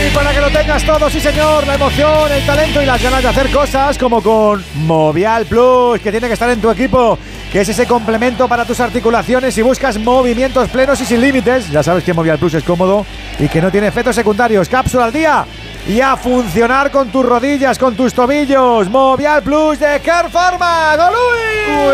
Y 0.05 0.13
para 0.13 0.31
que 0.33 0.39
lo 0.39 0.51
tengas 0.51 0.83
todo, 0.83 1.09
sí 1.09 1.19
señor, 1.19 1.65
la 1.65 1.75
emoción, 1.75 2.31
el 2.31 2.45
talento 2.45 2.81
y 2.81 2.85
las 2.85 3.01
ganas 3.01 3.23
de 3.23 3.29
hacer 3.29 3.49
cosas 3.49 3.97
como 3.97 4.21
con 4.21 4.63
Movial 4.75 5.45
Plus, 5.45 5.99
que 5.99 6.11
tiene 6.11 6.27
que 6.27 6.33
estar 6.33 6.49
en 6.51 6.61
tu 6.61 6.69
equipo, 6.69 7.17
que 7.53 7.61
es 7.61 7.69
ese 7.69 7.85
complemento 7.85 8.47
para 8.47 8.65
tus 8.65 8.79
articulaciones 8.79 9.53
si 9.53 9.61
buscas 9.61 9.99
movimientos 9.99 10.69
plenos 10.69 10.99
y 11.01 11.05
sin 11.05 11.21
límites. 11.21 11.69
Ya 11.69 11.83
sabes 11.83 12.03
que 12.03 12.11
Movial 12.11 12.39
Plus 12.39 12.55
es 12.55 12.63
cómodo 12.63 13.05
y 13.37 13.47
que 13.47 13.61
no 13.61 13.69
tiene 13.71 13.85
efectos 13.85 14.15
secundarios. 14.15 14.67
Cápsula 14.67 15.05
al 15.05 15.13
día 15.13 15.45
y 15.87 16.01
a 16.01 16.17
funcionar 16.17 16.89
con 16.89 17.09
tus 17.09 17.23
rodillas, 17.23 17.77
con 17.77 17.95
tus 17.95 18.11
tobillos. 18.11 18.89
Movial 18.89 19.43
Plus 19.43 19.77
de 19.77 19.99
Care 19.99 20.29
Pharma. 20.29 20.97
¡Golui! 20.97 21.93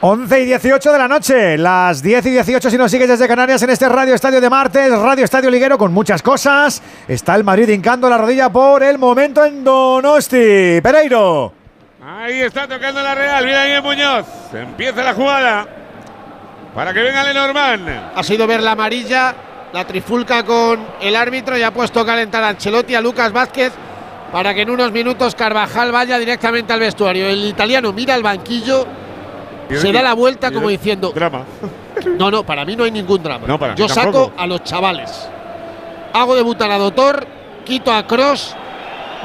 11 0.00 0.40
y 0.42 0.44
18 0.44 0.92
de 0.92 0.98
la 0.98 1.08
noche, 1.08 1.58
las 1.58 2.00
10 2.00 2.26
y 2.26 2.30
18 2.30 2.70
si 2.70 2.78
nos 2.78 2.88
sigues 2.88 3.08
desde 3.08 3.26
Canarias 3.26 3.60
en 3.62 3.70
este 3.70 3.88
Radio 3.88 4.14
Estadio 4.14 4.40
de 4.40 4.48
martes, 4.48 4.96
Radio 4.96 5.24
Estadio 5.24 5.50
Liguero 5.50 5.76
con 5.76 5.92
muchas 5.92 6.22
cosas. 6.22 6.80
Está 7.08 7.34
el 7.34 7.42
Madrid 7.42 7.68
hincando 7.68 8.08
la 8.08 8.16
rodilla 8.16 8.48
por 8.48 8.84
el 8.84 8.96
momento 8.96 9.44
en 9.44 9.64
Donosti. 9.64 10.80
Pereiro. 10.80 11.52
Ahí 12.06 12.42
está 12.42 12.68
tocando 12.68 13.02
la 13.02 13.12
Real, 13.16 13.44
mira 13.44 13.62
ahí 13.62 13.72
en 13.72 13.82
Muñoz. 13.82 14.26
Empieza 14.54 15.02
la 15.02 15.14
jugada. 15.14 15.66
Para 16.76 16.94
que 16.94 17.00
venga 17.00 17.24
Lenormand. 17.24 17.88
Ha 18.14 18.22
sido 18.22 18.46
ver 18.46 18.62
la 18.62 18.72
amarilla, 18.72 19.34
la 19.72 19.84
trifulca 19.84 20.44
con 20.44 20.78
el 21.00 21.16
árbitro 21.16 21.58
y 21.58 21.64
ha 21.64 21.72
puesto 21.72 21.98
a 21.98 22.06
calentar 22.06 22.44
a 22.44 22.50
Ancelotti, 22.50 22.94
a 22.94 23.00
Lucas 23.00 23.32
Vázquez, 23.32 23.72
para 24.30 24.54
que 24.54 24.62
en 24.62 24.70
unos 24.70 24.92
minutos 24.92 25.34
Carvajal 25.34 25.90
vaya 25.90 26.20
directamente 26.20 26.72
al 26.72 26.78
vestuario. 26.78 27.26
El 27.26 27.44
italiano 27.46 27.92
mira 27.92 28.14
al 28.14 28.22
banquillo, 28.22 28.86
se 29.70 29.92
da 29.92 30.02
la 30.02 30.14
vuelta 30.14 30.50
como 30.50 30.68
diciendo. 30.68 31.12
Drama. 31.14 31.42
No, 32.16 32.30
no, 32.30 32.44
para 32.44 32.64
mí 32.64 32.76
no 32.76 32.84
hay 32.84 32.92
ningún 32.92 33.20
drama. 33.22 33.44
No, 33.46 33.58
para 33.58 33.74
Yo 33.74 33.88
tampoco. 33.88 34.26
saco 34.26 34.32
a 34.40 34.46
los 34.46 34.62
chavales. 34.62 35.28
Hago 36.12 36.36
debutar 36.36 36.70
a 36.70 36.78
Doctor, 36.78 37.26
quito 37.64 37.92
a 37.92 38.06
Cross, 38.06 38.54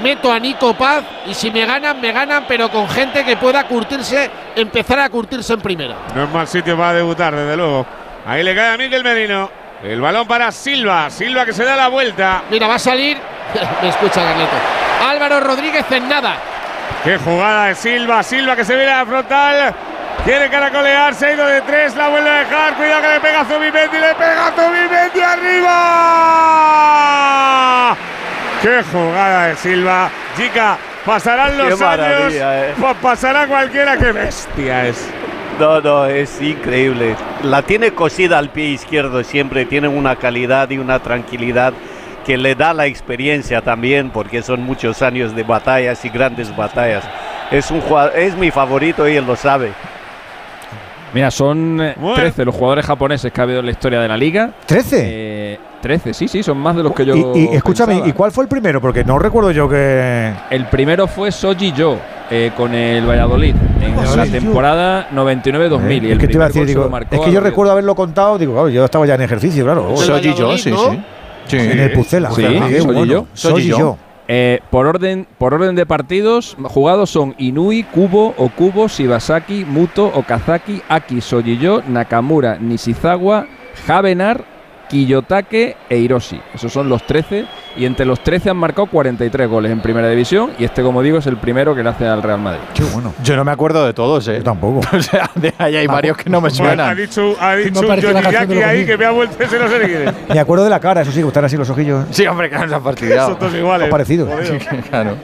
meto 0.02 0.32
a 0.32 0.40
Nico 0.40 0.74
Paz 0.74 1.04
y 1.28 1.36
si 1.36 1.52
me 1.52 1.66
ganan, 1.68 2.02
me 2.02 2.12
ganan, 2.12 2.46
pero 2.48 2.70
con 2.72 2.90
gente 2.90 3.24
que 3.24 3.38
pueda 3.38 3.68
curtirse, 3.68 4.30
empezar 4.56 5.00
a 5.00 5.10
curtirse 5.10 5.54
en 5.54 5.62
primera. 5.62 5.96
No 6.16 6.24
es 6.24 6.30
mal 6.32 6.48
sitio 6.48 6.76
para 6.76 6.94
debutar, 6.94 7.36
desde 7.36 7.56
luego. 7.56 7.86
Ahí 8.26 8.42
le 8.44 8.56
cae 8.56 8.74
a 8.74 8.78
Miguel 8.78 9.04
Merino. 9.04 9.50
El 9.84 10.02
balón 10.02 10.26
para 10.28 10.52
Silva. 10.52 11.10
Silva 11.12 11.46
que 11.46 11.54
se 11.54 11.64
da 11.64 11.76
la 11.76 11.90
vuelta. 11.90 12.42
Mira, 12.50 12.68
va 12.68 12.76
a 12.76 12.80
salir. 12.80 13.18
me 13.84 13.90
escucha 13.90 14.16
Carleto. 14.24 14.56
Álvaro 15.08 15.40
Rodríguez 15.42 15.86
en 15.92 16.10
nada. 16.10 16.38
Qué 17.04 17.18
jugada 17.18 17.66
de 17.68 17.76
Silva. 17.76 18.24
Silva 18.24 18.56
que 18.56 18.66
se 18.66 18.76
viene 18.76 18.92
a 18.92 19.00
la 19.00 19.06
frontal. 19.06 19.76
Quiere 20.26 20.50
caracolear. 20.50 21.14
Se 21.16 21.26
ha 21.28 21.34
ido 21.34 21.46
de 21.46 21.62
tres. 21.62 21.96
La 21.96 22.08
vuelve 22.10 22.30
a 22.30 22.40
dejar. 22.40 22.76
Cuidado 22.76 23.02
que 23.02 23.10
le 23.10 23.20
pega 23.20 23.42
a 23.42 23.46
Zubimendi. 23.46 23.98
Le 23.98 24.16
pega 24.16 24.48
a 24.48 24.52
Zubimendi 24.52 25.22
arriba. 27.04 27.98
Qué 28.62 28.82
jugada 28.92 29.48
de 29.48 29.56
Silva. 29.58 30.10
Chica, 30.38 30.78
pasarán 31.06 31.58
los 31.58 31.78
Qué 31.78 31.86
años. 31.86 32.34
eh. 32.36 32.74
pa- 32.80 32.94
pasará 32.94 33.46
cualquiera. 33.48 33.98
Qué 33.98 34.12
bestia 34.14 34.88
es. 34.88 35.10
No, 35.60 35.82
no, 35.82 36.06
es 36.06 36.42
increíble. 36.42 37.16
La 37.44 37.62
tiene 37.62 37.92
cosida 37.92 38.40
al 38.40 38.50
pie 38.50 38.70
izquierdo 38.70 39.24
siempre, 39.24 39.66
tiene 39.66 39.88
una 39.88 40.16
calidad 40.16 40.70
y 40.72 40.78
una 40.80 40.98
tranquilidad 41.00 41.74
que 42.26 42.38
le 42.38 42.56
da 42.56 42.74
la 42.74 42.86
experiencia 42.88 43.62
también, 43.62 44.10
porque 44.10 44.42
son 44.42 44.62
muchos 44.64 45.02
años 45.04 45.36
de 45.36 45.44
batallas 45.44 46.04
y 46.06 46.10
grandes 46.10 46.56
batallas. 46.56 47.04
Es 47.52 47.70
un 47.70 47.84
es 48.16 48.36
mi 48.36 48.50
favorito 48.50 49.08
y 49.08 49.18
él 49.18 49.26
lo 49.28 49.36
sabe. 49.36 49.74
Mira, 51.14 51.30
son 51.32 51.80
eh, 51.82 51.94
Bueno. 52.00 52.16
13 52.16 52.46
los 52.46 52.56
jugadores 52.56 52.86
japoneses 52.86 53.32
que 53.32 53.40
ha 53.40 53.44
habido 53.44 53.60
en 53.60 53.66
la 53.66 53.72
historia 53.72 54.00
de 54.00 54.08
la 54.08 54.18
liga. 54.18 54.52
¿13? 54.68 54.86
Eh, 54.94 55.60
13, 55.82 56.14
sí, 56.14 56.28
sí, 56.28 56.42
son 56.44 56.58
más 56.58 56.76
de 56.76 56.84
los 56.84 56.94
que 56.94 57.06
yo. 57.06 57.16
Y, 57.16 57.50
y 57.52 57.56
escúchame, 57.56 57.94
pensaba. 57.94 58.10
¿y 58.10 58.14
cuál 58.14 58.32
fue 58.32 58.46
el 58.46 58.48
primero? 58.48 58.80
Porque 58.82 59.04
no 59.04 59.20
recuerdo 59.20 59.52
yo 59.52 59.68
que. 59.70 60.32
El 60.50 60.66
primero 60.68 61.08
fue 61.08 61.32
Soji 61.32 61.74
Yo 61.74 61.98
eh, 62.32 62.52
con 62.56 62.74
el 62.74 63.06
Valladolid 63.08 63.54
en 63.82 64.00
Ah, 64.00 64.16
la 64.16 64.26
sí. 64.26 64.32
temporada 64.32 65.10
99-2000. 65.14 65.90
Eh, 65.90 65.94
y 65.94 65.98
el 66.06 66.12
es 66.14 66.18
que 66.20 66.28
te 66.28 66.34
iba 66.34 66.46
a 66.46 66.48
decir, 66.48 66.66
digo, 66.66 66.90
es 67.12 67.20
que 67.20 67.32
yo 67.32 67.42
recuerdo 67.42 67.74
haberlo 67.74 67.96
contado, 67.96 68.38
digo, 68.38 68.54
claro, 68.54 68.70
yo 68.70 68.86
estaba 68.86 69.06
ya 69.06 69.16
en 69.16 69.22
ejercicio, 69.22 69.64
claro. 69.66 69.96
Soy 69.98 70.34
yo, 70.34 70.58
sí, 70.58 70.72
¿no? 70.72 70.92
sí. 70.92 71.00
Sí. 71.48 71.58
En 71.58 71.78
el 71.80 71.92
Pucela. 71.92 72.32
Sí, 72.32 72.42
soy 72.82 73.08
yo. 73.10 73.28
Soy 73.34 73.68
yo. 73.68 73.98
Eh, 74.28 74.62
por, 74.70 74.88
orden, 74.88 75.28
por 75.38 75.54
orden 75.54 75.76
de 75.76 75.86
partidos 75.86 76.56
jugados 76.64 77.10
son 77.10 77.36
Inui, 77.38 77.84
Kubo, 77.84 78.34
Okubo, 78.38 78.88
Shibasaki, 78.88 79.66
Muto, 79.66 80.08
Okazaki, 80.08 80.82
Aki, 80.88 81.20
Sojiyo, 81.20 81.84
Nakamura, 81.88 82.58
Nishizawa, 82.58 83.48
Javenar, 83.86 84.46
Kiyotake 84.90 85.78
e 85.90 85.98
Hiroshi. 85.98 86.40
Esos 86.54 86.72
son 86.72 86.88
los 86.90 87.06
13 87.08 87.46
y 87.78 87.86
entre 87.86 88.06
los 88.06 88.20
13 88.22 88.52
han 88.52 88.58
marcado 88.58 88.86
43 88.88 89.48
goles 89.50 89.72
en 89.72 89.82
primera 89.82 90.08
división 90.10 90.52
y 90.60 90.66
este, 90.66 90.84
como 90.84 91.02
digo, 91.02 91.18
es 91.18 91.26
el 91.28 91.38
primero 91.38 91.74
que 91.76 91.82
le 91.84 91.90
hace 91.90 92.06
al 92.08 92.22
Real 92.22 92.40
Madrid. 92.40 92.62
Qué 92.74 92.84
bueno. 92.84 93.14
Yo 93.24 93.36
no 93.36 93.44
me 93.44 93.52
acuerdo 93.52 93.86
de 93.86 93.94
todos, 93.94 94.28
¿eh? 94.28 94.42
tampoco. 94.44 94.82
o 94.96 95.02
sea, 95.02 95.30
de 95.36 95.54
ahí 95.58 95.76
hay 95.78 95.88
varios 95.88 96.18
que 96.18 96.30
no 96.30 96.42
me 96.42 96.48
Ha 96.50 96.52
suenan. 96.52 96.96
dicho, 96.96 97.36
ha 97.40 97.56
dicho 97.56 97.82
Me 97.82 97.88
parece 97.88 98.14
la 98.14 98.22
Johnny 98.22 98.32
Jackie 98.34 98.62
ahí 98.62 98.78
niños. 98.80 98.90
que 98.92 98.98
me 98.98 99.06
ha 99.06 99.12
vuelto 99.12 99.44
ese 99.44 99.60
no 99.60 99.68
sé 99.68 99.80
ni 99.80 99.86
quién. 99.86 100.16
Me 100.30 100.40
acuerdo 100.40 100.64
de 100.64 100.70
la 100.70 100.80
cara, 100.80 101.02
eso 101.02 101.12
sí, 101.12 101.22
que 101.22 101.28
están 101.28 101.46
así 101.46 101.58
los 101.58 101.70
ojillos. 101.70 102.06
Sí, 102.12 102.28
hombre, 102.28 102.50
que 102.50 102.58
nos 102.58 102.72
ha 102.72 102.80
fastidiado. 102.82 103.30
Son 103.30 103.40
todos 103.40 103.56
iguales. 103.56 103.90
Parecidos. 103.90 104.30
Claro. 104.90 105.16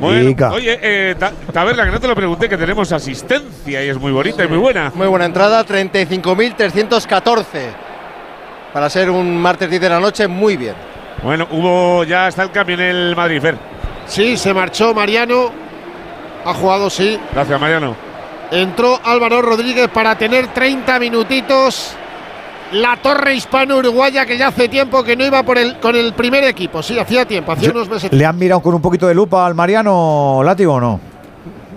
Bueno, 0.00 0.34
oye, 0.52 0.78
eh, 0.82 1.14
Ta- 1.18 1.32
Taberna, 1.52 1.84
que 1.84 1.92
no 1.92 2.00
te 2.00 2.08
lo 2.08 2.16
pregunté, 2.16 2.48
que 2.48 2.56
tenemos 2.56 2.90
asistencia 2.90 3.84
y 3.84 3.88
es 3.88 3.96
muy 3.98 4.10
bonita 4.10 4.44
y 4.44 4.48
muy 4.48 4.58
buena. 4.58 4.90
Muy 4.94 5.06
buena 5.06 5.24
entrada, 5.24 5.64
35.314. 5.64 7.44
Para 8.74 8.90
ser 8.90 9.08
un 9.08 9.40
martes 9.40 9.70
10 9.70 9.80
de 9.82 9.88
la 9.88 10.00
noche, 10.00 10.26
muy 10.26 10.56
bien. 10.56 10.74
Bueno, 11.22 11.46
hubo 11.52 12.02
ya 12.02 12.26
está 12.26 12.42
el 12.42 12.50
cambio 12.50 12.74
en 12.74 12.80
el 12.80 13.14
Madrid, 13.14 13.40
Fer. 13.40 13.56
Sí, 14.08 14.36
se 14.36 14.52
marchó 14.52 14.92
Mariano. 14.92 15.52
Ha 16.44 16.52
jugado, 16.52 16.90
sí. 16.90 17.16
Gracias, 17.32 17.60
Mariano. 17.60 17.94
Entró 18.50 18.98
Álvaro 19.04 19.40
Rodríguez 19.42 19.88
para 19.90 20.18
tener 20.18 20.48
30 20.48 20.98
minutitos. 20.98 21.94
La 22.72 22.96
torre 22.96 23.36
hispano-uruguaya 23.36 24.26
que 24.26 24.36
ya 24.36 24.48
hace 24.48 24.68
tiempo 24.68 25.04
que 25.04 25.14
no 25.14 25.24
iba 25.24 25.44
por 25.44 25.56
el, 25.56 25.78
con 25.78 25.94
el 25.94 26.12
primer 26.12 26.42
equipo. 26.42 26.82
Sí, 26.82 26.98
hacía 26.98 27.24
tiempo, 27.24 27.52
hacía 27.52 27.70
unos 27.70 27.88
meses. 27.88 28.12
¿Le 28.12 28.26
han 28.26 28.36
mirado 28.36 28.60
con 28.60 28.74
un 28.74 28.82
poquito 28.82 29.06
de 29.06 29.14
lupa 29.14 29.46
al 29.46 29.54
Mariano 29.54 30.40
Látigo 30.42 30.74
o 30.74 30.80
no? 30.80 31.13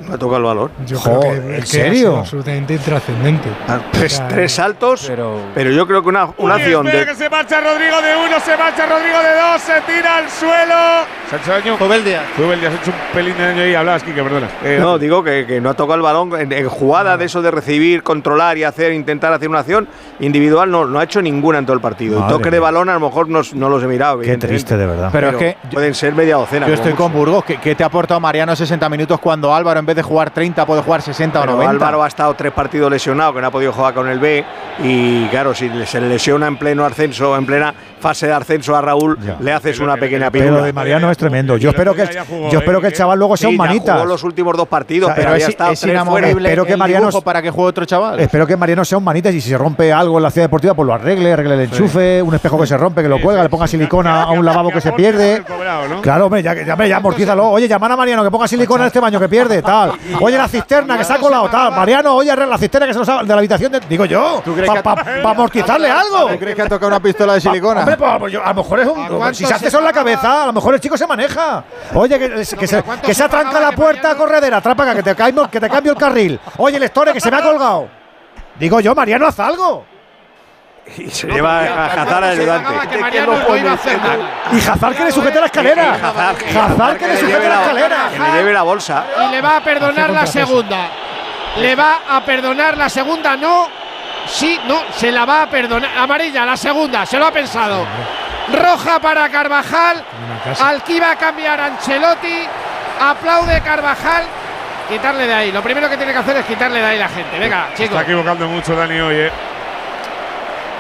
Me 0.10 0.18
toca 0.18 0.38
el 0.38 0.44
valor. 0.44 0.72
Yo 0.86 0.98
Jo, 1.00 1.20
creo 1.20 1.32
que, 1.34 1.56
¿en 1.56 1.62
ha 1.62 1.66
serio? 1.66 1.94
sido 1.94 2.18
absolutamente 2.18 2.74
intrascendente. 2.74 3.50
Tres, 3.92 4.14
O 4.14 4.18
sea, 4.18 4.28
tres 4.28 4.52
saltos, 4.52 5.12
pero, 5.54 5.72
yo 5.72 5.86
creo 5.88 6.02
que 6.02 6.10
una, 6.10 6.30
una 6.38 6.56
Uy, 6.56 6.62
acción 6.62 6.88
espera 6.88 7.06
de. 7.06 7.12
que 7.12 7.16
se 7.18 7.30
marcha 7.30 7.62
Rodrigo 7.62 8.02
de 8.02 8.16
uno, 8.28 8.40
se 8.40 8.58
marcha 8.58 8.86
Rodrigo 8.86 9.18
de 9.20 9.36
dos, 9.40 9.62
se 9.62 9.82
tira 9.82 10.18
al 10.18 10.30
suelo. 10.30 10.76
¿Se 11.30 11.36
ha 11.36 11.40
hecho 11.40 11.52
daño? 11.52 11.78
Jubeldia. 11.78 12.22
Jubeldia, 12.38 12.70
se 12.72 12.78
ha 12.78 12.82
hecho 12.82 12.92
un 12.92 13.14
pelín 13.14 13.38
de 13.38 13.44
daño 13.48 13.62
ahí. 13.64 13.76
Hablabas, 13.76 14.04
Kike, 14.04 14.24
perdona. 14.24 14.48
Eh, 14.64 14.78
No, 14.80 14.98
digo 14.98 15.24
que, 15.24 15.46
que 15.46 15.60
no 15.60 15.70
ha 15.70 15.74
tocado 15.74 15.96
el 15.96 16.02
balón 16.02 16.40
en, 16.40 16.52
en 16.54 16.70
jugada 16.70 17.18
de 17.18 17.26
eso 17.26 17.42
de 17.42 17.52
recibir, 17.52 18.04
controlar 18.04 18.58
y 18.58 18.64
hacer, 18.64 18.94
intentar 18.94 19.34
hacer 19.34 19.50
una 19.50 19.60
acción 19.60 19.88
individual, 20.20 20.72
no, 20.72 20.86
no 20.86 21.00
ha 21.00 21.04
hecho 21.04 21.22
ninguna 21.22 21.58
en 21.60 21.66
todo 21.66 21.74
el 21.76 21.82
partido. 21.82 22.20
Madre 22.20 22.34
y 22.36 22.38
toque 22.38 22.52
de 22.52 22.60
balón 22.60 22.90
a 22.90 22.94
lo 22.94 23.00
mejor 23.02 23.28
no, 23.30 23.42
no 23.54 23.70
los 23.70 23.84
he 23.84 23.88
mirado. 23.88 24.20
Qué 24.20 24.38
triste, 24.38 24.78
de 24.78 24.86
verdad. 24.88 25.10
Pero 25.12 25.30
es 25.32 25.36
que 25.36 25.58
pueden 25.72 25.94
ser 25.94 26.14
media 26.14 26.36
docena. 26.38 26.68
Yo 26.68 26.74
estoy 26.74 26.94
con. 26.94 27.08
Burgos. 27.08 27.46
¿Qué, 27.46 27.58
qué 27.58 27.74
te 27.74 27.84
ha 27.84 27.88
aportado 27.88 28.20
Mariano 28.20 28.56
60 28.56 28.90
minutos 28.90 29.20
cuando 29.20 29.54
Álvaro 29.56 29.80
en 29.80 29.86
vez 29.86 29.96
de 29.98 30.04
jugar 30.04 30.30
30 30.32 30.66
puede 30.66 30.82
jugar 30.82 31.02
60 31.02 31.40
Pero 31.42 31.54
o 31.54 31.56
90? 31.58 31.70
Álvaro 31.72 32.04
ha 32.04 32.08
estado 32.08 32.34
tres 32.36 32.54
partidos 32.54 32.90
lesionado, 32.90 33.34
que 33.34 33.42
no 33.42 33.48
ha 33.48 33.52
podido 33.52 33.74
jugar 33.74 33.94
con 33.94 34.08
el 34.08 34.20
B. 34.20 34.46
Y 34.84 35.26
claro, 35.28 35.54
si 35.54 35.70
se 35.86 36.00
le 36.00 36.08
lesiona 36.08 36.48
en 36.48 36.56
pleno 36.58 36.86
ascenso, 36.86 37.36
en 37.36 37.46
plena 37.46 37.74
fase 38.00 38.28
de 38.28 38.34
ascenso 38.34 38.76
a 38.76 38.82
Raúl, 38.82 39.18
le 39.40 39.52
haces 39.52 39.80
una 39.80 39.98
pequeña 39.98 40.30
Pero 40.30 40.44
pintura. 40.46 40.60
lo 40.62 40.66
de 40.66 40.72
Mariano 40.74 41.10
es 41.12 41.18
tremendo. 41.18 41.58
Yo 41.58 41.72
espero 41.72 41.94
que, 41.96 42.08
yo 42.52 42.60
espero 42.60 42.80
que 42.80 42.88
el 42.88 42.94
chaval 42.94 43.18
luego 43.18 43.36
sea 43.36 43.50
un 43.50 43.56
ya 43.58 43.64
manitas. 43.64 43.96
jugó 43.96 44.06
los 44.08 44.24
últimos 44.24 44.56
dos 44.56 44.68
partidos, 44.68 45.08
O 45.10 45.10
sea, 45.10 45.16
pero 45.16 45.26
pero 45.26 45.34
había 45.34 45.46
es- 45.46 45.50
estado 45.50 45.72
es 45.74 45.84
inamovible 45.84 46.48
Espero 46.50 46.66
que 46.66 46.72
el 46.74 46.78
Mariano- 46.78 47.22
para 47.24 47.42
que 47.42 47.50
juegue 47.50 47.70
otro 47.70 47.86
chaval. 47.86 48.20
Espero 48.20 48.46
que 48.46 48.56
Mariano 48.56 48.86
sea 48.86 49.00
un 49.00 49.04
manitas 49.04 49.34
y 49.34 49.42
si 49.42 49.50
se 49.50 49.58
rompe 49.58 49.92
algo 49.92 50.18
en 50.18 50.24
la 50.24 50.30
ciudad 50.32 50.46
deportiva, 50.46 50.76
pues 50.76 50.86
lo 50.86 50.94
arregle, 50.94 51.34
arregle 51.34 51.56
el 51.56 51.62
enchufe, 51.62 52.22
un 52.22 52.36
espejo 52.36 52.60
que 52.60 52.68
se 52.68 52.78
rompe, 52.78 53.02
que 53.02 53.10
lo 53.10 53.20
cuelga, 53.20 53.42
le 53.42 53.50
ponga 53.50 53.66
silicona 53.68 54.24
a 54.24 54.32
un 54.32 54.46
lavabo 54.46 54.70
que 54.70 54.80
se 54.80 54.92
pierde. 54.92 55.44
Claro, 56.02 56.26
hombre, 56.28 56.44
ya, 56.44 56.54
ya, 56.54 56.86
ya 56.86 56.98
amortízalo. 56.98 57.50
Oye, 57.50 57.68
llamar 57.68 57.92
a 57.92 57.98
Mariano 57.98 58.24
que 58.24 58.30
ponga 58.30 58.48
silicona 58.48 58.84
en 58.84 58.88
este 58.88 59.00
baño 59.00 59.20
que 59.20 59.28
pierde, 59.28 59.62
tal. 59.64 59.87
Oye, 60.22 60.38
la 60.38 60.48
cisterna 60.48 60.98
que 60.98 61.04
se 61.04 61.14
ha 61.14 61.18
colado, 61.18 61.50
tal. 61.50 61.72
Mariano, 61.72 62.14
oye, 62.16 62.32
arregla 62.32 62.52
la 62.52 62.58
cisterna 62.58 62.88
que 62.88 62.94
se 62.94 63.00
nos 63.00 63.10
ha 63.10 63.22
de 63.24 63.28
la 63.28 63.36
habitación, 63.38 63.72
de- 63.72 63.80
digo 63.82 64.06
yo, 64.06 64.42
para 64.84 65.32
amortizarle 65.32 65.90
algo. 65.90 66.28
¿Tú 66.30 66.40
crees 66.40 66.56
que 66.56 66.62
ha 66.62 66.70
tocado 66.70 66.88
una 66.88 67.00
pistola 67.00 67.34
de 67.34 67.42
silicona? 67.42 67.82
Hombre, 67.82 67.98
pues, 67.98 68.12
pues 68.20 68.34
yo- 68.34 68.44
a 68.44 68.50
lo 68.50 68.56
mejor 68.56 68.80
es 68.80 68.88
un. 68.88 69.36
Si 69.36 69.46
se 69.46 69.54
hace 69.54 69.68
eso 69.68 69.80
en 69.80 69.86
la 69.86 69.94
cabeza, 69.94 70.44
a 70.44 70.46
lo 70.48 70.54
mejor 70.54 70.74
el 70.76 70.80
chico 70.80 70.98
se 70.98 71.08
maneja. 71.08 71.64
Oye, 71.94 72.18
que, 72.20 72.30
que 72.30 72.46
se, 72.68 72.84
que 73.04 73.14
se 73.14 73.24
atranca 73.24 73.60
la 73.60 73.72
puerta 73.72 74.16
corredera, 74.16 74.58
atrapa 74.58 74.94
que 74.96 75.04
te 75.04 75.16
cambio, 75.16 75.50
que 75.50 75.60
te 75.60 75.70
cambio 75.70 75.92
el 75.94 75.98
carril. 75.98 76.40
Oye, 76.58 76.78
el 76.78 76.84
Store 76.84 77.14
que 77.14 77.20
se 77.22 77.30
me 77.32 77.38
ha 77.38 77.42
colgado. 77.42 77.88
Digo 78.60 78.80
yo, 78.80 78.96
Mariano, 78.96 79.28
haz 79.28 79.40
algo. 79.40 79.86
Y 80.98 81.10
se 81.10 81.28
lleva 81.28 81.60
a 81.60 81.86
Hazard 81.86 82.24
al 82.24 82.40
ayudante. 82.40 82.88
Que 82.90 82.98
Mariano 82.98 83.38
no 83.38 83.58
iba 83.58 83.72
a 83.72 83.74
hacer 83.74 83.98
nada. 84.02 84.30
Y 84.52 84.58
Hazard 84.58 84.96
que 84.96 85.04
le 85.06 85.12
sujete 85.12 85.40
la 85.40 85.46
escalera. 85.48 85.94
Hazard 85.94 86.98
que 86.98 87.08
le 87.08 87.18
sujete 87.18 87.50
la 87.50 87.62
escalera. 87.62 88.10
Que 88.12 88.20
le 88.20 88.32
lleve 88.32 88.54
la 88.54 88.62
bolsa. 88.64 89.06
Y 89.28 89.32
le 89.32 89.42
va 89.42 89.58
a 89.58 89.62
perdonar 89.64 90.10
la 90.12 90.26
segunda. 90.26 90.90
Le 91.58 91.76
va 91.76 92.00
a 92.10 92.24
perdonar 92.24 92.78
la 92.78 92.90
segunda, 92.90 93.36
no. 93.36 93.68
Sí, 94.28 94.60
no, 94.68 94.82
se 94.96 95.12
la 95.12 95.26
va 95.26 95.44
a 95.44 95.50
perdonar. 95.50 95.90
Amarilla, 95.98 96.46
la 96.46 96.58
segunda, 96.58 97.06
se 97.06 97.18
lo 97.18 97.28
ha 97.28 97.32
pensado. 97.32 97.86
Roja 98.54 99.00
para 99.00 99.30
Carvajal. 99.30 100.04
Al 100.64 100.84
que 100.84 100.94
iba 100.94 101.12
a 101.12 101.16
cambiar 101.16 101.60
Ancelotti. 101.60 102.44
Aplaude 103.00 103.62
Carvajal. 103.62 104.24
Quitarle 104.90 105.28
de 105.28 105.34
ahí. 105.34 105.52
Lo 105.52 105.62
primero 105.62 105.90
que 105.90 105.98
tiene 105.98 106.14
que 106.14 106.20
hacer 106.20 106.38
es 106.38 106.46
quitarle 106.46 106.80
de 106.80 106.86
ahí 106.86 106.98
la 106.98 107.10
gente. 107.10 107.38
Venga, 107.38 107.68
Se 107.72 107.84
chicos. 107.84 107.98
está 107.98 108.02
equivocando 108.04 108.48
mucho 108.48 108.76
Dani 108.76 109.00
hoy, 109.00 109.16
eh. 109.16 109.32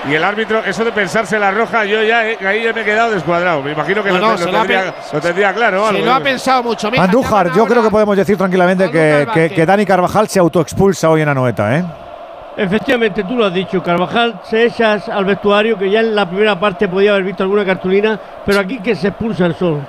Y 0.10 0.16
el 0.16 0.24
árbitro, 0.24 0.64
eso 0.64 0.86
de 0.86 0.92
pensarse 0.94 1.38
la 1.38 1.52
roja, 1.52 1.84
yo 1.84 2.02
ya, 2.02 2.26
eh, 2.30 2.38
ahí 2.48 2.64
ya 2.64 2.72
me 2.72 2.82
he 2.82 2.86
quedado 2.86 3.12
descuadrado. 3.12 3.62
Me 3.62 3.74
imagino 3.74 4.02
que 4.02 4.10
No, 4.10 4.18
lo, 4.20 4.22
no, 4.26 4.32
lo 4.34 4.38
se 4.38 4.52
lo 4.52 4.58
ha 4.58 4.62
tendría, 4.62 4.84
pe- 4.94 4.98
lo 5.14 5.20
tendría 5.22 5.54
claro. 5.54 5.82
Se 5.84 5.90
algo, 5.90 6.06
lo 6.06 6.14
ha 6.14 6.20
¿no? 6.20 6.24
pensado 6.24 6.64
mucho. 6.64 6.90
Mira, 6.90 7.04
Andújar, 7.04 7.52
yo 7.54 7.66
creo 7.66 7.84
que 7.84 7.90
podemos 7.90 8.16
decir 8.16 8.38
tranquilamente 8.38 8.90
que, 8.90 9.28
que, 9.34 9.50
que 9.50 9.66
Dani 9.66 9.86
Carvajal 9.86 10.28
se 10.30 10.40
autoexpulsa 10.40 11.10
hoy 11.10 11.22
en 11.24 11.30
Anoeta, 11.30 11.78
¿eh? 11.78 11.84
Efectivamente, 12.56 13.24
tú 13.24 13.36
lo 13.36 13.46
has 13.46 13.54
dicho, 13.54 13.84
Carvajal 13.84 14.40
se 14.44 14.66
echa 14.66 14.94
al 14.94 15.26
vestuario 15.26 15.78
que 15.78 15.92
ya 15.92 16.00
en 16.00 16.16
la 16.16 16.28
primera 16.28 16.60
parte 16.60 16.88
podía 16.88 17.12
haber 17.12 17.24
visto 17.24 17.44
alguna 17.44 17.64
cartulina, 17.66 18.20
pero 18.46 18.60
aquí 18.62 18.80
que 18.80 18.96
se 18.96 19.10
expulsa 19.10 19.46
el 19.46 19.56
solo. 19.56 19.82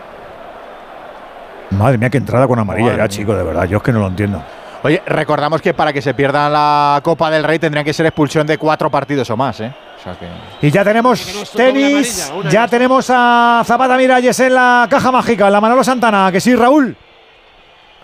Madre 1.71 1.97
mía, 1.97 2.11
qué 2.11 2.19
entrada 2.19 2.47
con 2.47 2.59
amarilla 2.59 2.97
ya, 2.97 3.09
chico, 3.09 3.35
de 3.37 3.43
verdad. 3.45 3.65
Yo 3.65 3.77
es 3.79 3.83
que 3.83 3.93
no 3.93 4.01
lo 4.01 4.09
entiendo. 4.09 4.43
Oye, 4.83 5.03
recordamos 5.07 5.61
que 5.61 5.75
para 5.75 5.93
que 5.93 6.01
se 6.01 6.15
pierdan 6.15 6.53
la 6.53 7.01
Copa 7.03 7.31
del 7.31 7.43
Rey 7.43 7.59
tendrían 7.59 7.85
que 7.85 7.93
ser 7.93 8.07
expulsión 8.07 8.47
de 8.47 8.59
cuatro 8.59 8.91
partidos 8.91 9.29
o 9.31 9.37
más, 9.37 9.61
¿eh? 9.61 9.73
O 9.99 10.03
sea 10.03 10.15
que. 10.15 10.27
Y 10.67 10.71
ya 10.71 10.85
tenemos 10.85 11.53
tenis, 11.55 12.33
ya 12.49 12.69
tenemos 12.69 13.11
a 13.11 13.63
Zapata 13.67 13.97
Miralles 13.97 14.39
en 14.39 14.55
la 14.55 14.87
caja 14.89 15.11
mágica, 15.11 15.47
en 15.47 15.53
la 15.53 15.61
Manolo 15.61 15.83
Santana, 15.83 16.31
que 16.31 16.41
sí, 16.41 16.55
Raúl. 16.55 16.97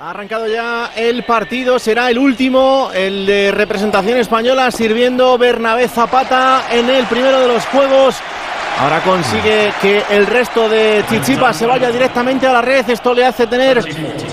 Ha 0.01 0.11
arrancado 0.11 0.49
ya 0.49 0.91
el 0.97 1.23
partido, 1.23 1.79
será 1.79 2.11
el 2.11 2.19
último, 2.19 2.91
el 2.93 3.25
de 3.25 3.53
representación 3.53 4.19
española, 4.19 4.73
sirviendo 4.73 5.39
Bernabé 5.39 5.87
Zapata 5.87 6.65
en 6.73 6.91
el 6.91 7.07
primero 7.07 7.39
de 7.39 7.47
los 7.47 7.65
juegos. 7.67 8.17
Ahora 8.81 9.01
consigue 9.01 9.73
que 9.81 10.03
el 10.11 10.27
resto 10.27 10.69
de 10.69 11.05
Chichipas 11.09 11.57
se 11.57 11.65
vaya 11.65 11.91
directamente 11.91 12.47
a 12.47 12.53
la 12.53 12.61
red. 12.61 12.89
Esto 12.91 13.15
le 13.15 13.25
hace 13.25 13.47
tener 13.47 13.79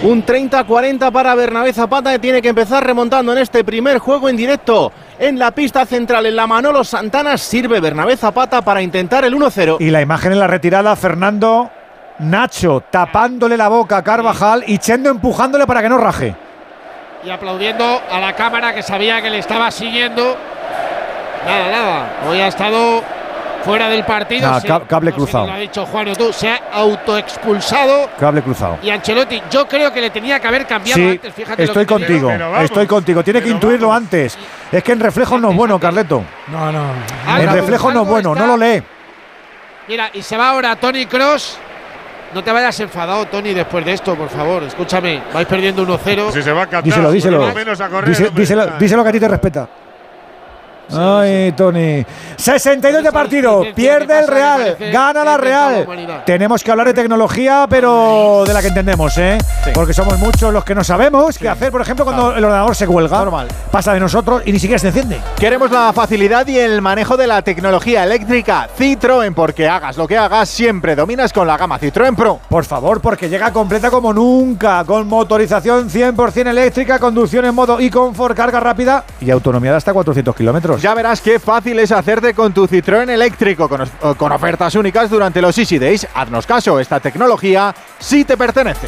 un 0.01 0.25
30-40 0.25 1.11
para 1.11 1.35
Bernabé 1.35 1.71
Zapata, 1.73 2.11
que 2.11 2.19
tiene 2.19 2.41
que 2.41 2.49
empezar 2.49 2.83
remontando 2.83 3.31
en 3.33 3.37
este 3.37 3.63
primer 3.63 3.99
juego 3.99 4.29
en 4.29 4.35
directo. 4.35 4.91
En 5.19 5.37
la 5.37 5.51
pista 5.51 5.85
central, 5.85 6.25
en 6.25 6.35
la 6.35 6.47
Manolo 6.47 6.83
Santana, 6.83 7.37
sirve 7.37 7.79
Bernabé 7.79 8.17
Zapata 8.17 8.63
para 8.63 8.81
intentar 8.81 9.23
el 9.25 9.35
1-0. 9.35 9.77
Y 9.79 9.91
la 9.91 10.01
imagen 10.01 10.31
en 10.31 10.39
la 10.39 10.47
retirada, 10.47 10.95
Fernando 10.95 11.69
Nacho 12.17 12.83
tapándole 12.89 13.55
la 13.57 13.67
boca 13.67 13.97
a 13.97 14.03
Carvajal 14.03 14.63
y 14.65 14.79
Chendo 14.79 15.11
empujándole 15.11 15.67
para 15.67 15.83
que 15.83 15.89
no 15.89 15.99
raje. 15.99 16.35
Y 17.23 17.29
aplaudiendo 17.29 18.01
a 18.11 18.19
la 18.19 18.33
cámara 18.33 18.73
que 18.73 18.81
sabía 18.81 19.21
que 19.21 19.29
le 19.29 19.37
estaba 19.37 19.69
siguiendo. 19.69 20.35
Nada, 21.45 21.71
nada. 21.71 22.09
Hoy 22.27 22.39
ha 22.39 22.47
estado 22.47 23.03
fuera 23.63 23.89
del 23.89 24.03
partido. 24.03 24.49
Ah, 24.51 24.61
ca- 24.65 24.81
cable 24.81 25.11
No 25.11 25.15
sé 25.15 25.21
cruzado. 25.21 25.45
si 25.45 25.51
Lo 25.51 25.57
ha 25.57 25.59
dicho 25.59 25.85
Juan 25.85 26.07
o 26.09 26.15
tú. 26.15 26.33
Se 26.33 26.49
ha 26.49 26.59
autoexpulsado. 26.73 28.09
Cable 28.19 28.41
cruzado. 28.41 28.77
Y 28.83 28.89
Ancelotti, 28.89 29.41
yo 29.49 29.67
creo 29.67 29.91
que 29.91 30.01
le 30.01 30.09
tenía 30.09 30.39
que 30.39 30.47
haber 30.47 30.65
cambiado 30.65 31.01
Sí, 31.01 31.09
antes. 31.09 31.33
Fíjate 31.33 31.63
estoy 31.63 31.85
contigo, 31.85 32.31
estoy 32.61 32.87
contigo. 32.87 33.23
Tiene 33.23 33.41
que 33.41 33.49
intuirlo 33.49 33.91
antes. 33.93 34.37
Es 34.71 34.83
que 34.83 34.91
en 34.91 34.99
reflejo 34.99 35.37
no 35.37 35.51
es 35.51 35.55
bueno, 35.55 35.79
Carleto. 35.79 36.23
No, 36.47 36.71
no. 36.71 36.83
En 37.37 37.51
reflejo 37.53 37.91
no 37.91 38.03
es 38.03 38.07
bueno, 38.07 38.35
no 38.35 38.47
lo 38.47 38.57
lee. 38.57 38.81
Mira, 39.87 40.09
y 40.13 40.21
se 40.21 40.37
va 40.37 40.49
ahora 40.49 40.75
Tony 40.75 41.05
Cross. 41.05 41.57
No 42.33 42.41
te 42.41 42.49
vayas 42.53 42.79
enfadado, 42.79 43.25
Tony, 43.25 43.53
después 43.53 43.83
de 43.83 43.91
esto, 43.91 44.15
por 44.15 44.29
favor. 44.29 44.63
Escúchame, 44.63 45.21
vais 45.33 45.45
perdiendo 45.45 45.83
1-0. 45.85 46.31
Si 46.31 46.41
se 46.41 46.53
va 46.53 46.61
a 46.61 46.65
Qatar, 46.65 46.83
Díselo, 46.83 47.11
díselo. 47.11 47.45
lo 47.45 47.53
menos 47.53 47.81
a 47.81 47.89
correr, 47.89 48.09
Dice- 48.09 48.27
hombre. 48.27 48.41
díselo, 48.41 48.67
díselo 48.79 49.03
que 49.03 49.09
a 49.09 49.11
ti 49.11 49.19
te 49.19 49.27
respeta. 49.27 49.67
Ay, 50.93 51.51
Tony. 51.53 52.05
62 52.37 53.03
de 53.03 53.11
partido. 53.11 53.63
Pierde 53.75 54.19
el 54.19 54.27
Real. 54.27 54.77
Gana 54.91 55.23
la 55.23 55.37
Real. 55.37 55.87
Tenemos 56.25 56.63
que 56.63 56.71
hablar 56.71 56.87
de 56.87 56.93
tecnología, 56.93 57.65
pero 57.69 58.43
de 58.45 58.53
la 58.53 58.61
que 58.61 58.67
entendemos, 58.67 59.17
¿eh? 59.17 59.37
Porque 59.73 59.93
somos 59.93 60.17
muchos 60.19 60.53
los 60.53 60.63
que 60.63 60.75
no 60.75 60.83
sabemos 60.83 61.37
qué 61.37 61.49
hacer, 61.49 61.71
por 61.71 61.81
ejemplo, 61.81 62.05
cuando 62.05 62.35
el 62.35 62.43
ordenador 62.43 62.75
se 62.75 62.87
cuelga. 62.87 63.25
Pasa 63.71 63.93
de 63.93 63.99
nosotros 63.99 64.41
y 64.45 64.51
ni 64.51 64.59
siquiera 64.59 64.79
se 64.79 64.87
enciende. 64.87 65.19
Queremos 65.37 65.71
la 65.71 65.91
facilidad 65.93 66.47
y 66.47 66.57
el 66.57 66.81
manejo 66.81 67.17
de 67.17 67.27
la 67.27 67.41
tecnología 67.41 68.03
eléctrica 68.03 68.67
Citroën, 68.77 69.33
porque 69.33 69.67
hagas 69.67 69.97
lo 69.97 70.07
que 70.07 70.17
hagas, 70.17 70.49
siempre 70.49 70.95
dominas 70.95 71.33
con 71.33 71.47
la 71.47 71.57
gama 71.57 71.79
Citroën 71.79 72.15
Pro. 72.15 72.39
Por 72.49 72.65
favor, 72.65 73.01
porque 73.01 73.29
llega 73.29 73.51
completa 73.51 73.89
como 73.89 74.13
nunca, 74.13 74.83
con 74.85 75.07
motorización 75.07 75.89
100% 75.89 76.47
eléctrica, 76.47 76.99
conducción 76.99 77.45
en 77.45 77.55
modo 77.55 77.79
e-comfort, 77.79 78.35
carga 78.35 78.59
rápida 78.59 79.03
y 79.19 79.29
autonomía 79.29 79.71
de 79.71 79.77
hasta 79.77 79.93
400 79.93 80.35
kilómetros. 80.35 80.80
Ya 80.81 80.95
verás 80.95 81.21
qué 81.21 81.39
fácil 81.39 81.77
es 81.77 81.91
hacerte 81.91 82.33
con 82.33 82.53
tu 82.53 82.67
Citroën 82.67 83.07
eléctrico, 83.09 83.69
con, 83.69 83.81
of- 83.81 84.17
con 84.17 84.31
ofertas 84.31 84.73
únicas 84.73 85.09
durante 85.11 85.39
los 85.41 85.55
Easy 85.57 85.77
Days. 85.77 86.07
Haznos 86.13 86.47
caso, 86.47 86.79
esta 86.79 86.99
tecnología 86.99 87.73
sí 87.99 88.25
te 88.25 88.35
pertenece. 88.35 88.87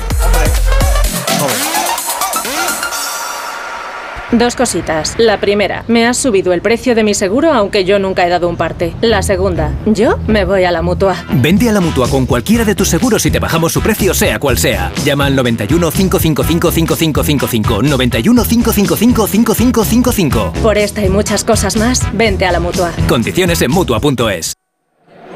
Dos 4.33 4.55
cositas. 4.55 5.13
La 5.19 5.39
primera, 5.39 5.83
me 5.87 6.07
has 6.07 6.17
subido 6.17 6.53
el 6.53 6.61
precio 6.63 6.95
de 6.95 7.03
mi 7.03 7.13
seguro 7.13 7.53
aunque 7.53 7.85
yo 7.85 7.99
nunca 7.99 8.25
he 8.25 8.29
dado 8.29 8.49
un 8.49 8.57
parte. 8.57 8.95
La 8.99 9.21
segunda, 9.21 9.71
yo 9.85 10.17
me 10.25 10.43
voy 10.43 10.63
a 10.63 10.71
la 10.71 10.81
mutua. 10.81 11.23
Vente 11.33 11.69
a 11.69 11.71
la 11.71 11.79
mutua 11.79 12.09
con 12.09 12.25
cualquiera 12.25 12.65
de 12.65 12.73
tus 12.73 12.89
seguros 12.89 13.23
y 13.27 13.31
te 13.31 13.37
bajamos 13.37 13.71
su 13.73 13.81
precio, 13.81 14.11
sea 14.15 14.39
cual 14.39 14.57
sea. 14.57 14.91
Llama 15.05 15.27
al 15.27 15.35
91 15.35 15.91
555 15.91 16.71
5555. 16.71 17.83
91 17.83 18.43
555 18.43 19.27
5555. 19.27 20.53
Por 20.63 20.79
esta 20.79 21.05
y 21.05 21.09
muchas 21.09 21.43
cosas 21.43 21.75
más, 21.75 22.01
vente 22.13 22.47
a 22.47 22.51
la 22.51 22.59
mutua. 22.59 22.91
Condiciones 23.07 23.61
en 23.61 23.69
mutua.es. 23.69 24.55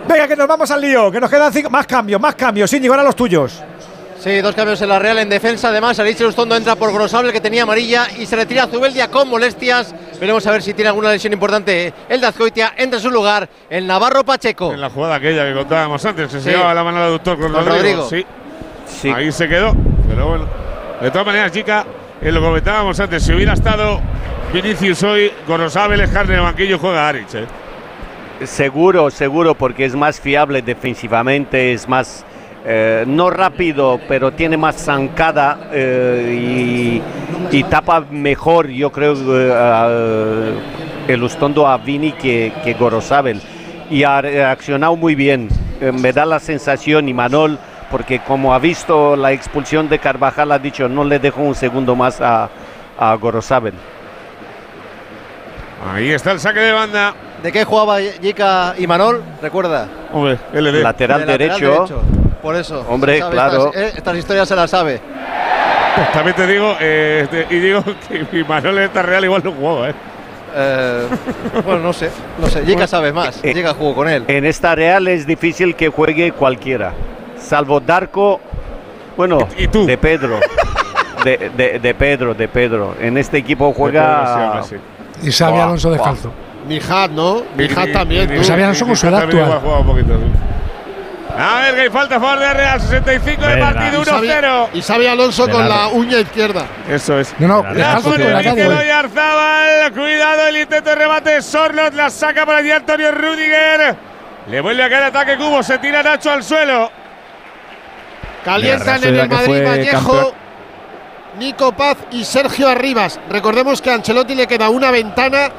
Venga, 0.10 0.28
que 0.28 0.36
nos 0.36 0.48
vamos 0.48 0.72
al 0.72 0.82
lío, 0.82 1.12
que 1.12 1.20
nos 1.20 1.30
quedan 1.30 1.54
cinco. 1.54 1.70
Más 1.70 1.86
cambios, 1.86 2.20
más 2.20 2.34
cambios. 2.34 2.70
Sin 2.70 2.82
llegar 2.82 3.00
a 3.00 3.04
los 3.04 3.16
tuyos. 3.16 3.62
Sí, 4.20 4.42
dos 4.42 4.56
cambios 4.56 4.82
en 4.82 4.90
la 4.90 5.00
Real 5.00 5.20
en 5.20 5.30
defensa. 5.30 5.70
Además, 5.70 6.00
Alicia 6.00 6.26
Lustondo 6.26 6.56
entra 6.56 6.76
por 6.76 6.92
Grosable, 6.92 7.32
que 7.32 7.40
tenía 7.40 7.64
amarilla, 7.64 8.08
y 8.18 8.26
se 8.26 8.36
retira 8.36 8.68
Zubeldia 8.68 9.10
con 9.10 9.30
molestias. 9.30 9.94
Veremos 10.20 10.46
a 10.48 10.52
ver 10.52 10.64
si 10.64 10.74
tiene 10.74 10.90
alguna 10.90 11.12
lesión 11.12 11.34
importante. 11.34 11.94
El 12.10 12.20
de 12.20 12.28
Azcoitia 12.28 12.74
entra 12.76 12.98
en 12.98 13.04
su 13.04 13.12
lugar, 13.12 13.48
el 13.70 13.86
Navarro 13.86 14.24
Pacheco. 14.26 14.74
En 14.74 14.82
la 14.82 14.90
jugada 14.90 15.16
aquella 15.16 15.46
que 15.48 15.54
contábamos 15.54 16.04
antes, 16.04 16.26
que 16.28 16.32
se 16.34 16.42
Sí. 16.42 16.50
llevaba 16.50 16.74
la 16.74 16.84
mano 16.84 16.98
al 16.98 17.04
aductor 17.04 17.38
con, 17.40 17.54
Con 17.54 17.66
Rodrigo. 17.66 18.02
Rodrigo. 18.04 18.26
Sí. 18.88 19.10
Ahí 19.10 19.32
se 19.32 19.48
quedó. 19.48 19.74
Pero 20.10 20.28
bueno, 20.28 20.46
de 21.02 21.12
todas 21.12 21.28
maneras, 21.28 21.52
chica, 21.52 21.86
eh, 22.22 22.32
lo 22.32 22.42
comentábamos 22.42 23.00
antes, 23.00 23.22
si 23.24 23.34
hubiera 23.34 23.54
estado 23.54 24.02
Vinicius 24.52 25.04
hoy, 25.04 25.32
Gorosabel, 25.48 26.02
Escarne 26.02 26.34
en 26.34 26.40
el 26.40 26.46
banquillo, 26.46 26.80
juega 26.80 27.08
Aric. 27.08 27.34
eh. 27.36 27.46
Seguro, 28.46 29.10
seguro, 29.12 29.56
porque 29.56 29.86
es 29.86 29.96
más 29.96 30.20
fiable 30.20 30.62
defensivamente, 30.62 31.74
es 31.74 31.88
más, 31.88 32.24
eh, 32.68 33.06
no 33.08 33.30
rápido, 33.30 33.98
pero 34.10 34.32
tiene 34.34 34.58
más 34.58 34.76
zancada 34.76 35.70
eh, 35.72 37.02
y, 37.52 37.58
y 37.58 37.64
tapa 37.64 38.02
mejor, 38.12 38.68
yo 38.68 38.92
creo, 38.92 39.14
eh, 39.14 39.54
a- 39.56 41.12
el 41.12 41.24
Ustondo 41.24 41.66
a 41.66 41.78
Vini 41.78 42.12
que, 42.12 42.52
que 42.64 42.74
Gorosabel. 42.74 43.42
Y 43.90 44.04
ha 44.04 44.20
reaccionado 44.22 44.96
muy 44.98 45.16
bien, 45.16 45.48
Eh, 45.80 45.92
me 45.92 46.12
da 46.12 46.26
la 46.26 46.40
sensación, 46.40 47.08
y 47.08 47.14
Manol, 47.14 47.58
porque 47.92 48.20
como 48.20 48.52
ha 48.54 48.58
visto 48.60 49.16
la 49.16 49.32
expulsión 49.32 49.88
de 49.90 50.00
Carvajal, 50.00 50.52
ha 50.52 50.58
dicho, 50.60 50.90
no 50.90 51.04
le 51.04 51.20
dejo 51.20 51.42
un 51.42 51.54
segundo 51.56 51.96
más 51.96 52.20
a, 52.20 52.50
a 53.00 53.14
Gorosabel. 53.16 53.76
Ahí 55.94 56.10
está 56.12 56.32
el 56.32 56.40
saque 56.40 56.60
de 56.60 56.72
banda. 56.74 57.14
¿De 57.44 57.52
qué 57.52 57.64
jugaba 57.64 58.02
Yika 58.02 58.74
y 58.78 58.88
Manol? 58.88 59.22
Recuerda. 59.42 59.88
Hombre, 60.12 60.40
LD. 60.54 60.82
Lateral 60.82 61.26
De 61.26 61.38
derecho. 61.38 61.86
Por 62.48 62.56
eso. 62.56 62.86
Hombre, 62.88 63.20
claro. 63.30 63.68
Estas, 63.74 63.82
eh, 63.82 63.94
estas 63.98 64.16
historias 64.18 64.48
se 64.48 64.56
las 64.56 64.70
sabe. 64.72 65.02
Pues 65.96 66.12
también 66.14 66.34
te 66.34 66.48
digo, 66.48 66.76
eh, 66.80 67.28
te- 67.30 67.46
y 67.54 67.60
digo 67.60 67.84
que 68.08 68.26
mi 68.32 68.42
Manuel 68.46 68.78
en 68.78 68.84
esta 68.86 69.02
Real 69.02 69.26
igual 69.26 69.42
no 69.44 69.52
jugaba, 69.52 69.90
¿eh? 69.90 69.94
Eh, 70.56 71.08
bueno, 71.66 71.82
no 71.82 71.92
sé. 71.92 72.10
No 72.40 72.48
sé. 72.48 72.64
Yika 72.66 72.88
sabe 72.88 73.12
más. 73.12 73.44
Eh, 73.44 73.54
Yika 73.54 73.74
jugó 73.74 73.94
con 73.96 74.08
él. 74.08 74.24
En 74.30 74.46
esta 74.46 74.76
Real 74.76 75.10
es 75.10 75.28
difícil 75.28 75.76
que 75.76 75.90
juegue 75.90 76.32
cualquiera, 76.32 76.94
salvo 77.38 77.82
Darko, 77.82 78.40
bueno, 79.18 79.40
de 79.58 79.98
Pedro. 79.98 80.40
De, 81.26 81.52
de- 81.58 81.80
de 81.80 81.94
Pedro, 81.96 82.34
de 82.34 82.48
Pedro. 82.48 82.96
En 83.02 83.18
este 83.18 83.40
equipo 83.40 83.74
juega. 83.74 84.62
Y 85.22 85.32
Xavi 85.32 85.60
Alonso 85.60 85.92
descalzo. 85.92 86.32
Nijat, 86.66 87.12
¿no? 87.12 87.42
Nijat 87.58 87.92
también. 87.92 88.30
Xavi 88.42 88.62
Alonso 88.62 88.86
con 88.86 88.96
su 88.96 89.06
edad 89.08 89.24
actual. 89.24 89.60
jugaba 89.62 89.80
un 89.80 89.88
poquito, 89.88 90.14
sí. 90.14 90.26
A 91.36 91.62
ver, 91.62 91.76
que 91.76 91.82
hay 91.82 91.90
falta 91.90 92.16
a 92.16 92.20
favor 92.20 92.40
de 92.40 92.54
Real, 92.54 92.82
65 92.82 93.42
de 93.46 93.58
partido, 93.58 94.02
Y 94.02 94.06
Xavi- 94.06 94.28
1-0. 94.42 94.70
Y 94.74 94.82
Xavi 94.82 95.08
Alonso 95.08 95.48
con 95.50 95.68
la 95.68 95.88
uña 95.88 96.20
izquierda. 96.20 96.66
Eso 96.90 97.20
es. 97.20 97.34
No, 97.40 97.48
no, 97.48 97.64
La 97.74 98.00
de 98.00 98.18
de 98.18 98.36
Mikel 98.36 98.68
hoy. 98.72 98.78
Oyarzábal, 98.78 99.92
cuidado 99.94 100.48
el 100.48 100.58
intento 100.58 100.90
de 100.90 100.96
remate, 100.96 101.42
Sorlot 101.42 101.94
la 101.94 102.10
saca 102.10 102.46
por 102.46 102.56
allí 102.56 102.72
Antonio 102.72 103.12
Rudiger. 103.12 103.96
Le 104.50 104.62
vuelve 104.62 104.84
a 104.84 104.90
caer 104.90 105.04
ataque 105.04 105.38
Cubo, 105.38 105.62
se 105.62 105.78
tira 105.80 106.02
Nacho 106.02 106.32
al 106.32 106.44
suelo. 106.44 106.90
Calientan 108.44 109.04
en 109.04 109.16
el 109.16 109.30
Madrid 109.30 109.66
Vallejo, 109.68 110.12
campeón. 110.12 110.34
Nico 111.38 111.72
Paz 111.74 111.98
y 112.12 112.24
Sergio 112.24 112.68
Arribas. 112.68 113.20
Recordemos 113.30 113.82
que 113.82 113.92
a 113.92 113.96
Ancelotti 113.96 114.34
le 114.34 114.48
queda 114.48 114.70
una 114.70 114.90
ventana 114.90 115.50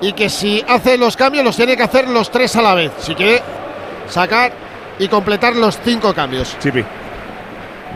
y 0.00 0.12
que 0.12 0.30
si 0.30 0.64
hace 0.66 0.96
los 0.96 1.16
cambios 1.16 1.44
los 1.44 1.56
tiene 1.56 1.76
que 1.76 1.82
hacer 1.82 2.08
los 2.08 2.30
tres 2.30 2.54
a 2.56 2.62
la 2.62 2.74
vez. 2.74 2.92
Si 3.00 3.14
quiere 3.14 3.42
sacar 4.08 4.52
y 5.00 5.08
completar 5.08 5.56
los 5.56 5.80
cinco 5.80 6.14
cambios. 6.14 6.56
Chipi. 6.60 6.84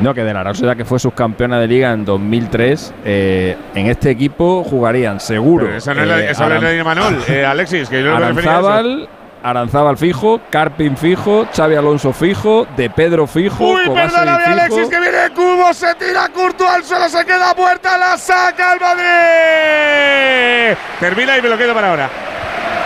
No, 0.01 0.13
que 0.13 0.25
de 0.25 0.35
la 0.35 0.43
Sociedad, 0.45 0.77
que 0.77 0.85
fue 0.85 0.99
subcampeona 0.99 1.61
de 1.61 1.69
liga 1.69 1.93
en 1.93 2.05
2003, 2.05 2.95
eh, 3.05 3.57
en 3.75 3.87
este 3.87 4.11
equipo 4.11 4.65
jugarían 4.65 5.21
seguro. 5.21 5.67
Pero 5.67 5.77
esa 5.77 5.95
no 5.95 6.03
es 6.03 6.09
la, 6.09 6.21
eh, 6.21 6.31
esa 6.31 6.49
la 6.49 6.59
de 6.59 6.83
Manol, 6.83 7.23
eh, 7.29 7.47
Alexis, 7.47 7.89
que 7.89 8.03
yo 8.03 8.11
no 8.11 8.19
refería 8.19 8.51
a. 8.51 8.59
Aranzábal, 8.59 9.09
Aranzábal 9.45 9.97
fijo, 9.97 10.41
Carpin 10.51 10.97
fijo, 10.97 11.47
Xavi 11.55 11.77
Alonso 11.77 12.13
fijo, 12.13 12.67
De 12.77 12.91
Pedro 12.91 13.29
fijo, 13.29 13.65
Uy, 13.69 13.83
perdóname, 13.89 14.45
fijo. 14.45 14.51
Alexis, 14.51 14.89
que 14.89 15.01
viene 15.01 15.31
Cubo, 15.35 15.73
se 15.73 15.95
tira 15.95 16.29
Courtois 16.31 16.71
al 16.71 16.83
suelo, 16.83 17.09
se 17.09 17.25
queda 17.25 17.55
muerta, 17.55 17.97
la 17.97 18.19
saca 18.19 18.73
el 18.73 18.81
Madrid. 18.81 20.77
Termina 20.99 21.39
y 21.39 21.43
me 21.43 21.51
lo 21.51 21.59
quedo 21.59 21.75
para 21.75 21.91
ahora. 21.91 22.11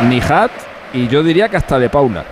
Nijat 0.01 0.51
y 0.93 1.09
yo 1.09 1.23
diría 1.23 1.49
que 1.49 1.57
hasta 1.57 1.79
De 1.79 1.89
Paula. 1.89 2.25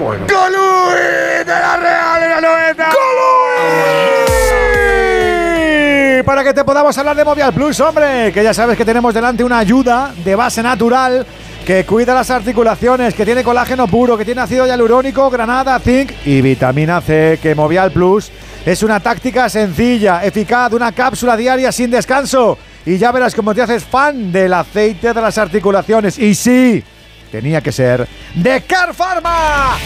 Bueno. 0.00 0.26
¡Golui 0.28 1.44
de 1.44 1.44
la 1.46 1.76
Real 1.76 2.22
en 2.22 2.30
la 2.30 2.40
90! 2.40 2.88
Y 6.18 6.22
para 6.22 6.44
que 6.44 6.54
te 6.54 6.64
podamos 6.64 6.96
hablar 6.98 7.16
de 7.16 7.24
Movial 7.24 7.52
Plus, 7.52 7.80
hombre, 7.80 8.32
que 8.32 8.42
ya 8.42 8.54
sabes 8.54 8.76
que 8.76 8.84
tenemos 8.84 9.14
delante 9.14 9.44
una 9.44 9.58
ayuda 9.58 10.12
de 10.24 10.34
base 10.34 10.62
natural 10.62 11.26
que 11.64 11.84
cuida 11.86 12.14
las 12.14 12.30
articulaciones, 12.30 13.14
que 13.14 13.24
tiene 13.24 13.42
colágeno 13.42 13.86
puro, 13.88 14.18
que 14.18 14.24
tiene 14.24 14.42
ácido 14.42 14.66
hialurónico, 14.66 15.30
granada, 15.30 15.78
zinc 15.78 16.12
y 16.26 16.42
vitamina 16.42 17.00
C, 17.00 17.38
que 17.40 17.54
Movial 17.54 17.90
Plus 17.90 18.30
es 18.66 18.82
una 18.82 19.00
táctica 19.00 19.48
sencilla, 19.48 20.24
eficaz, 20.24 20.72
una 20.72 20.92
cápsula 20.92 21.36
diaria 21.36 21.72
sin 21.72 21.90
descanso. 21.90 22.58
Y 22.86 22.98
ya 22.98 23.12
verás 23.12 23.34
cómo 23.34 23.54
te 23.54 23.62
haces 23.62 23.82
fan 23.82 24.30
del 24.30 24.52
aceite 24.52 25.14
de 25.14 25.20
las 25.20 25.38
articulaciones. 25.38 26.18
Y 26.18 26.34
sí, 26.34 26.84
tenía 27.34 27.60
que 27.60 27.72
ser 27.72 28.06
de 28.36 28.62
Car 28.62 28.94
Pharma. 28.94 29.76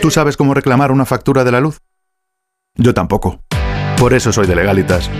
¿Tú 0.00 0.12
sabes 0.12 0.36
cómo 0.36 0.54
reclamar 0.54 0.92
una 0.92 1.04
factura 1.04 1.42
de 1.42 1.50
la 1.50 1.58
luz? 1.58 1.80
Yo 2.76 2.94
tampoco. 2.94 3.40
Por 3.98 4.14
eso 4.14 4.32
soy 4.32 4.46
de 4.46 4.54
Legalitas. 4.54 5.10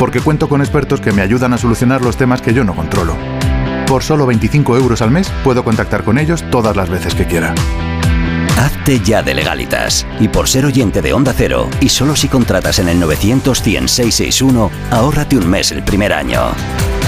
Porque 0.00 0.20
cuento 0.20 0.48
con 0.48 0.60
expertos 0.60 1.00
que 1.00 1.12
me 1.12 1.22
ayudan 1.22 1.52
a 1.52 1.58
solucionar 1.58 2.02
los 2.02 2.16
temas 2.16 2.42
que 2.42 2.52
yo 2.52 2.64
no 2.64 2.74
controlo. 2.74 3.16
Por 3.86 4.02
solo 4.02 4.26
25 4.26 4.76
euros 4.76 5.02
al 5.02 5.12
mes 5.12 5.30
puedo 5.44 5.62
contactar 5.62 6.02
con 6.02 6.18
ellos 6.18 6.44
todas 6.50 6.74
las 6.74 6.90
veces 6.90 7.14
que 7.14 7.26
quiera. 7.26 7.54
Hazte 8.56 9.00
ya 9.00 9.22
de 9.22 9.34
legalitas. 9.34 10.06
Y 10.20 10.28
por 10.28 10.48
ser 10.48 10.64
oyente 10.64 11.02
de 11.02 11.12
Onda 11.12 11.34
Cero, 11.36 11.68
y 11.80 11.88
solo 11.88 12.14
si 12.14 12.28
contratas 12.28 12.78
en 12.78 12.88
el 12.88 13.00
900 13.00 13.60
100 13.60 13.88
661, 13.88 14.70
ahórrate 14.90 15.36
un 15.36 15.48
mes 15.48 15.72
el 15.72 15.82
primer 15.82 16.12
año. 16.12 16.40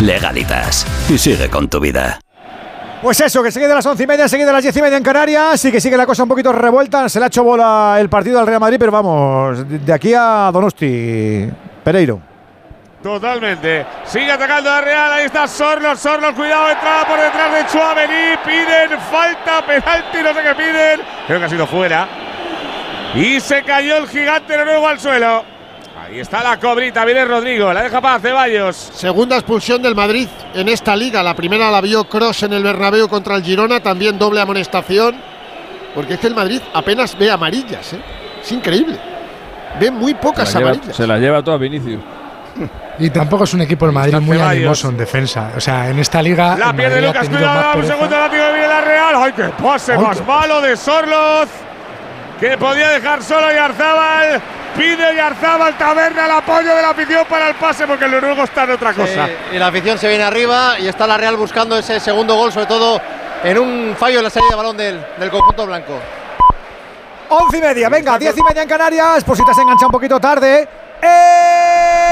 Legalitas. 0.02 0.86
Y 1.08 1.18
sigue 1.18 1.48
con 1.48 1.68
tu 1.68 1.78
vida. 1.80 2.18
Pues 3.00 3.20
eso, 3.20 3.42
que 3.42 3.52
sigue 3.52 3.68
de 3.68 3.74
las 3.74 3.86
once 3.86 4.02
y 4.02 4.06
media, 4.06 4.26
sigue 4.26 4.44
de 4.44 4.52
las 4.52 4.62
diez 4.62 4.76
y 4.76 4.82
media 4.82 4.96
en 4.96 5.02
Canarias 5.02 5.64
y 5.64 5.70
que 5.70 5.80
sigue 5.80 5.96
la 5.96 6.06
cosa 6.06 6.24
un 6.24 6.28
poquito 6.28 6.50
revuelta. 6.50 7.08
Se 7.08 7.20
le 7.20 7.26
ha 7.26 7.28
hecho 7.28 7.44
bola 7.44 7.96
el 8.00 8.08
partido 8.08 8.40
al 8.40 8.46
Real 8.46 8.60
Madrid, 8.60 8.78
pero 8.80 8.90
vamos, 8.90 9.64
de 9.68 9.92
aquí 9.92 10.12
a 10.16 10.50
Donosti, 10.52 11.48
Pereiro. 11.84 12.35
Totalmente. 13.06 13.86
Sigue 14.04 14.32
atacando 14.32 14.68
a 14.68 14.80
Real. 14.80 15.12
Ahí 15.12 15.26
está 15.26 15.46
Sorlos. 15.46 16.00
Sorlos, 16.00 16.32
cuidado. 16.34 16.70
Entrada 16.70 17.06
por 17.06 17.20
detrás 17.20 17.52
de 17.52 17.66
Chuamení. 17.70 18.36
Piden 18.44 18.98
falta, 18.98 19.64
penalti, 19.64 20.18
no 20.24 20.34
sé 20.34 20.42
qué 20.42 20.54
piden. 20.56 21.00
Creo 21.28 21.38
que 21.38 21.44
ha 21.44 21.48
sido 21.48 21.68
fuera. 21.68 22.08
Y 23.14 23.38
se 23.38 23.62
cayó 23.62 23.98
el 23.98 24.08
gigante 24.08 24.56
noruego 24.56 24.88
al 24.88 24.98
suelo. 24.98 25.44
Ahí 26.04 26.18
está 26.18 26.42
la 26.42 26.58
cobrita. 26.58 27.04
Viene 27.04 27.24
Rodrigo. 27.24 27.72
La 27.72 27.84
deja 27.84 28.00
para 28.00 28.18
Ceballos. 28.18 28.74
Segunda 28.74 29.36
expulsión 29.36 29.80
del 29.82 29.94
Madrid 29.94 30.26
en 30.54 30.68
esta 30.68 30.96
liga. 30.96 31.22
La 31.22 31.36
primera 31.36 31.70
la 31.70 31.80
vio 31.80 32.08
Cross 32.08 32.42
en 32.42 32.54
el 32.54 32.64
Bernabéu 32.64 33.08
contra 33.08 33.36
el 33.36 33.44
Girona, 33.44 33.78
también 33.78 34.18
doble 34.18 34.40
amonestación. 34.40 35.14
Porque 35.94 36.14
es 36.14 36.18
que 36.20 36.26
el 36.26 36.34
Madrid 36.34 36.60
apenas 36.74 37.16
ve 37.16 37.30
amarillas, 37.30 37.92
¿eh? 37.92 38.00
Es 38.42 38.50
increíble. 38.50 38.98
Ve 39.78 39.92
muy 39.92 40.14
pocas 40.14 40.48
Se 40.48 40.54
la 40.54 40.58
lleva, 40.58 40.70
amarillas. 40.72 40.96
se 40.96 41.06
la 41.06 41.18
lleva 41.18 41.42
toda 41.44 41.56
Vinicius. 41.56 42.00
Y 42.98 43.10
tampoco 43.10 43.44
es 43.44 43.52
un 43.54 43.60
equipo 43.62 43.84
del 43.86 43.94
Madrid 43.94 44.14
muy 44.20 44.40
animoso 44.40 44.88
en 44.88 44.96
defensa. 44.96 45.50
O 45.56 45.60
sea, 45.60 45.88
en 45.90 45.98
esta 45.98 46.22
liga. 46.22 46.56
La 46.56 46.70
el 46.70 46.76
pierde 46.76 47.02
Lucas. 47.02 47.28
Cuidado. 47.28 47.78
Un 47.78 47.86
segundo 47.86 48.18
látigo 48.18 48.44
viene 48.52 48.68
la 48.68 48.80
Real. 48.80 49.14
¡Ay, 49.18 49.32
qué 49.32 49.44
pase 49.62 49.92
Ay, 49.92 49.98
más 49.98 50.18
qué- 50.18 50.24
malo 50.24 50.60
de 50.60 50.76
Sorloz! 50.76 51.48
Que 52.40 52.56
podía 52.58 52.88
dejar 52.90 53.22
solo 53.22 53.50
Yarzábal. 53.52 54.40
Pide 54.76 55.16
Yarzábal 55.16 55.76
Taberna 55.78 56.26
el 56.26 56.30
apoyo 56.32 56.74
de 56.74 56.82
la 56.82 56.90
afición 56.90 57.24
para 57.30 57.48
el 57.48 57.54
pase 57.54 57.86
porque 57.86 58.04
el 58.04 58.10
noruego 58.10 58.44
está 58.44 58.64
en 58.64 58.70
otra 58.72 58.92
cosa. 58.92 59.26
Sí, 59.26 59.32
y 59.54 59.58
la 59.58 59.68
afición 59.68 59.98
se 59.98 60.06
viene 60.08 60.22
arriba 60.24 60.78
y 60.78 60.86
está 60.86 61.06
la 61.06 61.16
Real 61.16 61.36
buscando 61.36 61.78
ese 61.78 61.98
segundo 61.98 62.34
gol, 62.36 62.52
sobre 62.52 62.66
todo 62.66 63.00
en 63.42 63.58
un 63.58 63.94
fallo 63.98 64.18
en 64.18 64.24
la 64.24 64.28
salida 64.30 64.50
de 64.50 64.56
balón 64.56 64.76
del, 64.76 65.02
del 65.18 65.30
conjunto 65.30 65.64
blanco. 65.66 65.94
Once 67.30 67.56
y 67.56 67.60
media, 67.62 67.88
venga, 67.88 68.18
diez 68.18 68.36
y 68.36 68.42
media 68.42 68.62
en 68.62 68.68
Canarias, 68.68 69.24
por 69.24 69.34
si 69.36 69.44
te 69.46 69.50
has 69.50 69.58
enganchado 69.58 69.86
un 69.88 69.92
poquito 69.92 70.20
tarde. 70.20 70.68
¡Eh! 71.02 72.05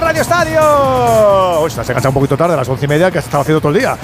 Radio 0.00 0.22
Estadio. 0.22 1.62
Uy, 1.62 1.70
se 1.70 1.80
ha 1.80 1.82
enganchado 1.82 2.08
un 2.08 2.14
poquito 2.14 2.36
tarde, 2.36 2.54
a 2.54 2.56
las 2.56 2.68
once 2.68 2.84
y 2.84 2.88
media, 2.88 3.10
que 3.10 3.18
has 3.18 3.24
estado 3.24 3.42
haciendo 3.42 3.60
todo 3.60 3.72
el 3.72 3.78
día. 3.78 3.96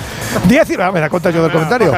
Diez 0.44 0.68
y 0.70 0.76
media, 0.76 0.92
me 0.92 1.00
da 1.00 1.08
cuenta 1.10 1.30
yo 1.30 1.42
del 1.42 1.52
comentario. 1.52 1.92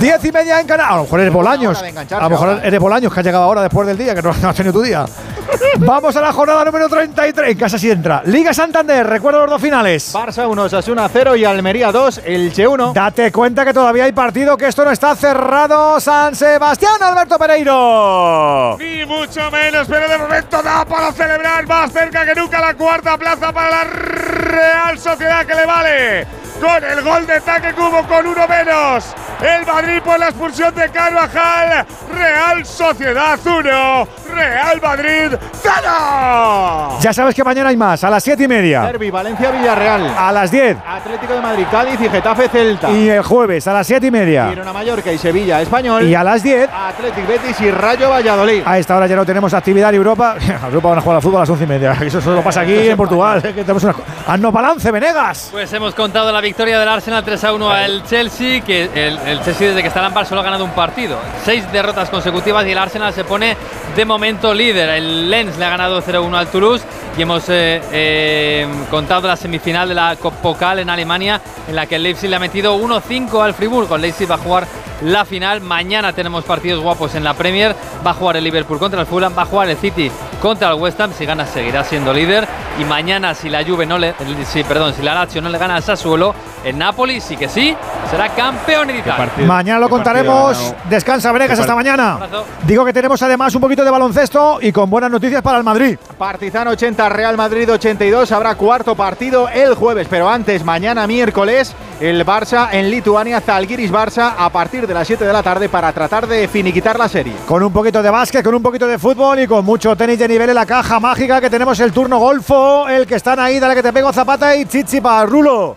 Diez 0.00 0.24
y 0.24 0.32
media 0.32 0.60
en 0.60 0.66
Canal. 0.66 0.92
A 0.92 0.96
lo 0.96 1.02
mejor 1.02 1.20
eres 1.20 1.32
Bolaños. 1.32 1.82
A 1.82 2.22
lo 2.22 2.30
mejor 2.30 2.60
eres 2.62 2.80
Bolaños 2.80 3.12
que 3.12 3.20
has 3.20 3.26
llegado 3.26 3.44
ahora 3.44 3.62
después 3.62 3.86
del 3.86 3.96
día, 3.98 4.14
que 4.14 4.22
no 4.22 4.32
no 4.42 4.48
has 4.48 4.56
tenido 4.56 4.72
tu 4.72 4.82
día. 4.82 5.04
Vamos 5.78 6.16
a 6.16 6.20
la 6.20 6.32
jornada 6.32 6.64
número 6.64 6.88
33. 6.88 7.50
En 7.50 7.58
casa 7.58 7.78
sí 7.78 7.90
entra. 7.90 8.22
Liga 8.24 8.52
Santander, 8.52 9.06
recuerdo 9.06 9.40
los 9.40 9.50
dos 9.50 9.62
finales. 9.62 10.14
Barça 10.14 10.48
1, 10.48 10.62
Osasuna 10.62 11.08
0 11.12 11.36
y 11.36 11.44
Almería 11.44 11.92
2, 11.92 12.22
Elche 12.24 12.66
1. 12.66 12.92
Date 12.92 13.32
cuenta 13.32 13.64
que 13.64 13.72
todavía 13.72 14.04
hay 14.04 14.12
partido, 14.12 14.56
que 14.56 14.68
esto 14.68 14.84
no 14.84 14.90
está 14.90 15.14
cerrado. 15.14 16.00
San 16.00 16.34
Sebastián, 16.34 17.02
Alberto 17.02 17.38
Pereiro. 17.38 18.76
Ni 18.78 19.04
mucho 19.06 19.50
menos, 19.50 19.86
pero 19.88 20.08
de 20.08 20.18
momento 20.18 20.62
da 20.62 20.84
para 20.84 21.12
celebrar 21.12 21.66
más 21.66 21.92
cerca 21.92 22.24
que 22.24 22.34
nunca 22.34 22.60
la 22.60 22.74
cuarta 22.74 23.16
plaza 23.16 23.52
para 23.52 23.70
la 23.70 23.84
Real 23.84 24.98
Sociedad 24.98 25.44
que 25.46 25.54
le 25.54 25.66
vale. 25.66 26.26
Con 26.60 26.82
el 26.82 27.02
gol 27.02 27.26
de 27.26 27.40
Taque 27.42 27.74
Cubo 27.74 28.02
con 28.08 28.26
uno 28.26 28.48
menos. 28.48 29.14
El 29.40 29.66
Madrid 29.66 30.00
por 30.02 30.18
la 30.18 30.28
expulsión 30.28 30.74
de 30.74 30.88
Carvajal. 30.88 31.86
Real 32.14 32.64
Sociedad 32.64 33.38
1. 33.44 34.08
Real 34.34 34.80
Madrid 34.82 35.38
0. 35.62 36.98
Ya 37.00 37.12
sabes 37.12 37.34
que 37.34 37.44
mañana 37.44 37.68
hay 37.68 37.76
más, 37.76 38.02
a 38.02 38.10
las 38.10 38.22
7 38.24 38.44
y 38.44 38.48
media. 38.48 38.82
Derby, 38.82 39.10
Valencia 39.10 39.50
Villarreal. 39.50 40.14
A 40.16 40.32
las 40.32 40.50
10. 40.50 40.78
Atlético 40.86 41.34
de 41.34 41.40
Madrid, 41.40 41.64
Cádiz 41.70 42.00
y 42.00 42.08
Getafe 42.08 42.48
Celta. 42.48 42.90
Y 42.90 43.08
el 43.08 43.22
jueves 43.22 43.66
a 43.66 43.72
las 43.74 43.86
7 43.86 44.06
y 44.06 44.10
media. 44.10 44.48
Girona 44.48 44.72
Mallorca 44.72 45.12
y 45.12 45.18
Sevilla 45.18 45.60
Español. 45.60 46.04
Y 46.04 46.14
a 46.14 46.24
las 46.24 46.42
10. 46.42 46.70
Atlético 46.72 47.26
Betis 47.28 47.60
y 47.60 47.70
Rayo 47.70 48.10
Valladolid. 48.10 48.62
A 48.64 48.78
esta 48.78 48.96
hora 48.96 49.06
ya 49.06 49.16
no 49.16 49.26
tenemos 49.26 49.52
actividad 49.52 49.90
en 49.90 49.96
Europa. 49.96 50.36
A 50.62 50.66
Europa 50.66 50.88
van 50.88 50.98
a 50.98 51.00
jugar 51.02 51.16
al 51.16 51.22
fútbol 51.22 51.36
a 51.36 51.40
las 51.40 51.50
11 51.50 51.64
y 51.64 51.66
media. 51.66 51.92
Eso 52.00 52.20
solo 52.20 52.42
pasa 52.42 52.62
aquí 52.62 52.74
en 52.88 52.96
Portugal. 52.96 53.42
Que 53.42 53.52
tenemos 53.52 53.84
una... 53.84 53.94
Haznos 54.26 54.52
balance, 54.52 54.90
Venegas. 54.90 55.48
Pues 55.52 55.72
hemos 55.72 55.94
contado 55.94 56.32
la 56.32 56.40
victoria 56.40 56.78
del 56.78 56.88
Arsenal 56.88 57.22
3 57.24 57.44
a 57.44 57.52
1 57.52 57.70
al 57.70 58.02
Chelsea, 58.04 58.60
que 58.62 58.90
el, 58.94 59.18
el 59.26 59.42
Chelsea 59.42 59.68
desde 59.68 59.82
que 59.82 59.88
está 59.88 60.00
Lampard 60.00 60.26
solo 60.26 60.40
ha 60.40 60.44
ganado 60.44 60.64
un 60.64 60.70
partido. 60.70 61.18
Seis 61.44 61.70
derrotas 61.72 62.08
consecutivas 62.10 62.64
y 62.66 62.70
el 62.70 62.78
Arsenal 62.78 63.12
se 63.12 63.24
pone 63.24 63.56
de 63.96 64.04
momento 64.04 64.54
líder. 64.54 64.88
El 64.90 65.28
Lens 65.28 65.58
le 65.58 65.64
ha 65.64 65.70
ganado 65.70 66.00
0-1 66.00 66.34
al 66.34 66.46
Toulouse 66.46 66.84
y 67.18 67.22
hemos 67.22 67.48
eh, 67.48 67.82
eh, 67.92 68.66
contado 68.88 69.26
la 69.26 69.36
semifinal 69.36 69.88
de 69.88 69.94
la 69.94 70.14
Cop 70.16 70.34
Pokal 70.34 70.78
en 70.78 70.90
Alemania 70.90 71.40
en 71.66 71.74
la 71.74 71.86
que 71.86 71.96
el 71.96 72.04
Leipzig 72.04 72.30
le 72.30 72.36
ha 72.36 72.38
metido 72.38 72.78
1-5 72.78 73.44
al 73.44 73.54
Friburgo. 73.54 73.98
Leipzig 73.98 74.30
va 74.30 74.36
a 74.36 74.38
jugar 74.38 74.66
la 75.02 75.24
final. 75.24 75.60
Mañana 75.60 76.12
tenemos 76.12 76.44
partidos 76.44 76.82
guapos 76.82 77.14
en 77.14 77.24
la 77.24 77.34
Premier. 77.34 77.74
Va 78.06 78.10
a 78.10 78.14
jugar 78.14 78.36
el 78.36 78.44
Liverpool 78.44 78.78
contra 78.78 79.00
el 79.00 79.06
Fulham, 79.06 79.32
va 79.36 79.42
a 79.42 79.46
jugar 79.46 79.68
el 79.68 79.76
City 79.76 80.10
contra 80.40 80.70
el 80.70 80.74
West 80.74 81.00
Ham. 81.00 81.12
Si 81.16 81.24
gana 81.24 81.46
seguirá 81.46 81.84
siendo 81.84 82.12
líder. 82.12 82.46
Y 82.78 82.84
mañana 82.84 83.34
si 83.34 83.48
la 83.48 83.64
Juve 83.64 83.86
no 83.86 83.98
le, 83.98 84.14
sí, 84.44 84.62
perdón, 84.62 84.92
si 84.94 85.02
la 85.02 85.14
Lazio 85.14 85.40
no 85.40 85.48
le 85.48 85.56
gana 85.56 85.76
al 85.76 85.82
Sassuolo, 85.82 86.34
el 86.62 86.76
Napoli 86.76 87.22
sí 87.22 87.36
que 87.36 87.48
sí 87.48 87.74
será 88.10 88.28
campeón 88.28 88.90
en 88.90 88.98
Italia. 88.98 89.32
Mañana 89.46 89.78
lo 89.78 89.88
contaremos. 89.88 90.74
Descansa, 90.90 91.32
Venegas, 91.32 91.58
hasta 91.58 91.74
mañana. 91.74 92.18
Digo 92.64 92.84
que 92.84 92.92
tenemos 92.92 93.22
además 93.22 93.54
un 93.54 93.60
poquito 93.62 93.82
de 93.82 93.90
baloncesto 93.90 94.58
y 94.60 94.72
con 94.72 94.90
buenas 94.90 95.10
noticias 95.10 95.40
para 95.42 95.58
el 95.58 95.64
Madrid. 95.64 95.98
Partizan 96.18 96.68
80, 96.68 97.08
Real 97.08 97.36
Madrid 97.36 97.72
82. 97.72 98.30
Habrá 98.32 98.54
cuarto 98.56 98.94
partido 98.94 99.48
el 99.48 99.74
jueves, 99.74 100.06
pero 100.10 100.28
antes, 100.28 100.64
mañana 100.64 101.06
miércoles, 101.06 101.74
el 102.00 102.26
Barça 102.26 102.68
en 102.72 102.90
Lituania, 102.90 103.40
Zalgiris 103.40 103.90
Barça, 103.90 104.34
a 104.36 104.50
partir 104.50 104.85
de 104.86 104.94
las 104.94 105.06
7 105.06 105.24
de 105.24 105.32
la 105.32 105.42
tarde 105.42 105.68
para 105.68 105.92
tratar 105.92 106.26
de 106.26 106.48
finiquitar 106.48 106.98
la 106.98 107.08
serie. 107.08 107.34
Con 107.46 107.62
un 107.62 107.72
poquito 107.72 108.02
de 108.02 108.10
básquet, 108.10 108.44
con 108.44 108.54
un 108.54 108.62
poquito 108.62 108.86
de 108.86 108.98
fútbol 108.98 109.40
y 109.40 109.46
con 109.46 109.64
mucho 109.64 109.96
tenis 109.96 110.18
de 110.18 110.28
nivel 110.28 110.50
en 110.50 110.54
la 110.54 110.66
caja 110.66 111.00
mágica 111.00 111.40
que 111.40 111.50
tenemos 111.50 111.78
el 111.80 111.92
turno 111.92 112.18
golfo, 112.18 112.88
el 112.88 113.06
que 113.06 113.16
están 113.16 113.38
ahí, 113.38 113.58
dale 113.58 113.74
que 113.74 113.82
te 113.82 113.92
pego 113.92 114.12
Zapata 114.12 114.54
y 114.54 114.66
Chichi 114.66 115.00
para 115.00 115.26
Rulo. 115.26 115.76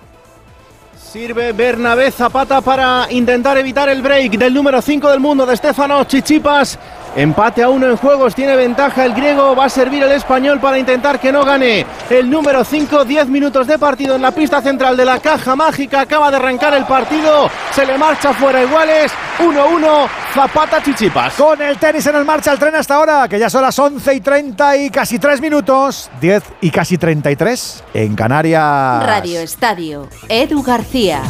Sirve 1.12 1.54
Bernabé 1.54 2.12
Zapata 2.12 2.62
para 2.62 3.08
intentar 3.10 3.58
evitar 3.58 3.90
el 3.90 4.02
break 4.04 4.34
del 4.38 4.54
número 4.54 4.80
5 4.80 5.10
del 5.10 5.20
mundo 5.20 5.46
de 5.46 5.58
Stefano 5.58 6.04
Chichipas. 6.04 6.78
Empate 7.16 7.64
a 7.64 7.70
uno 7.70 7.88
en 7.88 7.98
juegos, 7.98 8.36
tiene 8.36 8.56
ventaja. 8.56 9.06
El 9.06 9.14
griego, 9.14 9.56
va 9.56 9.66
a 9.66 9.70
servir 9.70 10.04
el 10.04 10.12
español 10.12 10.60
para 10.60 10.78
intentar 10.78 11.20
que 11.20 11.32
no 11.32 11.44
gane 11.44 11.86
el 12.10 12.30
número 12.30 12.64
5, 12.64 13.06
10 13.06 13.28
minutos 13.28 13.68
de 13.68 13.78
partido 13.80 14.16
en 14.16 14.22
la 14.22 14.32
pista 14.32 14.62
central 14.62 14.96
de 14.96 15.06
la 15.06 15.20
caja 15.20 15.56
mágica, 15.56 16.02
acaba 16.02 16.30
de 16.30 16.38
arrancar 16.38 16.74
el 16.74 16.86
partido, 16.86 17.50
se 17.72 17.86
le 17.86 17.98
marcha 17.98 18.34
fuera. 18.34 18.64
Iguales, 18.64 19.12
1-1, 19.40 20.08
Zapata 20.34 20.84
Chichipas. 20.84 21.34
Con 21.34 21.62
el 21.62 21.78
tenis 21.78 22.06
en 22.08 22.16
el 22.16 22.26
marcha 22.26 22.52
el 22.52 22.60
tren 22.60 22.76
hasta 22.76 22.96
ahora, 22.96 23.28
que 23.28 23.40
ya 23.40 23.50
son 23.50 23.64
las 23.64 23.78
11 23.78 24.14
y 24.14 24.22
30 24.22 24.78
y 24.78 24.90
casi 24.90 25.20
3 25.20 25.42
minutos, 25.42 26.10
10 26.22 26.44
y 26.62 26.72
casi 26.72 26.98
33 26.98 27.84
en 27.94 28.16
Canarias. 28.16 29.06
Radio 29.06 29.40
Estadio, 29.40 30.08
Edu 30.28 30.62
García. 30.62 31.22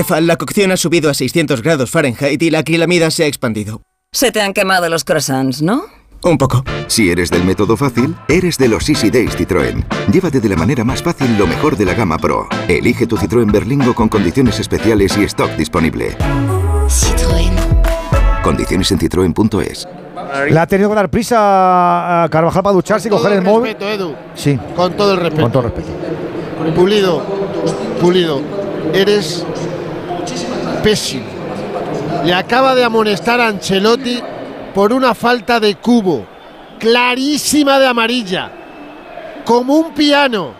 Jefa, 0.00 0.18
la 0.22 0.36
cocción 0.36 0.72
ha 0.72 0.78
subido 0.78 1.10
a 1.10 1.14
600 1.14 1.60
grados 1.60 1.90
Fahrenheit 1.90 2.42
y 2.42 2.48
la 2.48 2.60
acrilamida 2.60 3.10
se 3.10 3.24
ha 3.24 3.26
expandido. 3.26 3.82
Se 4.12 4.32
te 4.32 4.40
han 4.40 4.54
quemado 4.54 4.88
los 4.88 5.04
croissants, 5.04 5.60
¿no? 5.60 5.82
Un 6.22 6.38
poco. 6.38 6.64
Si 6.86 7.10
eres 7.10 7.28
del 7.28 7.44
método 7.44 7.76
fácil, 7.76 8.16
eres 8.26 8.56
de 8.56 8.68
los 8.68 8.88
Easy 8.88 9.10
Days 9.10 9.36
Citroën. 9.36 9.84
Llévate 10.10 10.40
de 10.40 10.48
la 10.48 10.56
manera 10.56 10.84
más 10.84 11.02
fácil 11.02 11.36
lo 11.36 11.46
mejor 11.46 11.76
de 11.76 11.84
la 11.84 11.92
gama 11.92 12.16
Pro. 12.16 12.48
Elige 12.66 13.06
tu 13.06 13.18
Citroën 13.18 13.52
Berlingo 13.52 13.94
con 13.94 14.08
condiciones 14.08 14.58
especiales 14.58 15.18
y 15.18 15.24
stock 15.24 15.50
disponible. 15.56 16.16
Citroën. 16.88 17.52
Condiciones 18.42 18.90
en 18.92 19.00
citroen.es. 19.00 19.86
Le 20.48 20.58
ha 20.58 20.66
tenido 20.66 20.88
que 20.88 20.94
dar 20.96 21.10
prisa 21.10 22.24
a 22.24 22.28
Carvajal 22.30 22.62
para 22.62 22.72
ducharse 22.72 23.08
y 23.08 23.10
coger 23.10 23.32
el 23.34 23.42
móvil. 23.42 23.74
respeto, 23.74 23.90
Edu. 23.90 24.14
Sí. 24.34 24.58
Con 24.74 24.94
todo 24.94 25.12
el 25.12 25.20
respeto. 25.20 25.42
Con 25.42 25.52
todo 25.52 25.66
el 25.66 25.72
respeto. 25.74 26.74
Pulido, 26.74 27.22
Pulido, 28.00 28.40
eres 28.94 29.44
pésimo. 30.82 31.24
Le 32.24 32.34
acaba 32.34 32.74
de 32.74 32.84
amonestar 32.84 33.40
a 33.40 33.48
Ancelotti 33.48 34.20
por 34.74 34.92
una 34.92 35.14
falta 35.14 35.58
de 35.60 35.74
cubo, 35.76 36.26
clarísima 36.78 37.78
de 37.78 37.86
amarilla, 37.86 38.50
como 39.44 39.74
un 39.76 39.92
piano. 39.94 40.52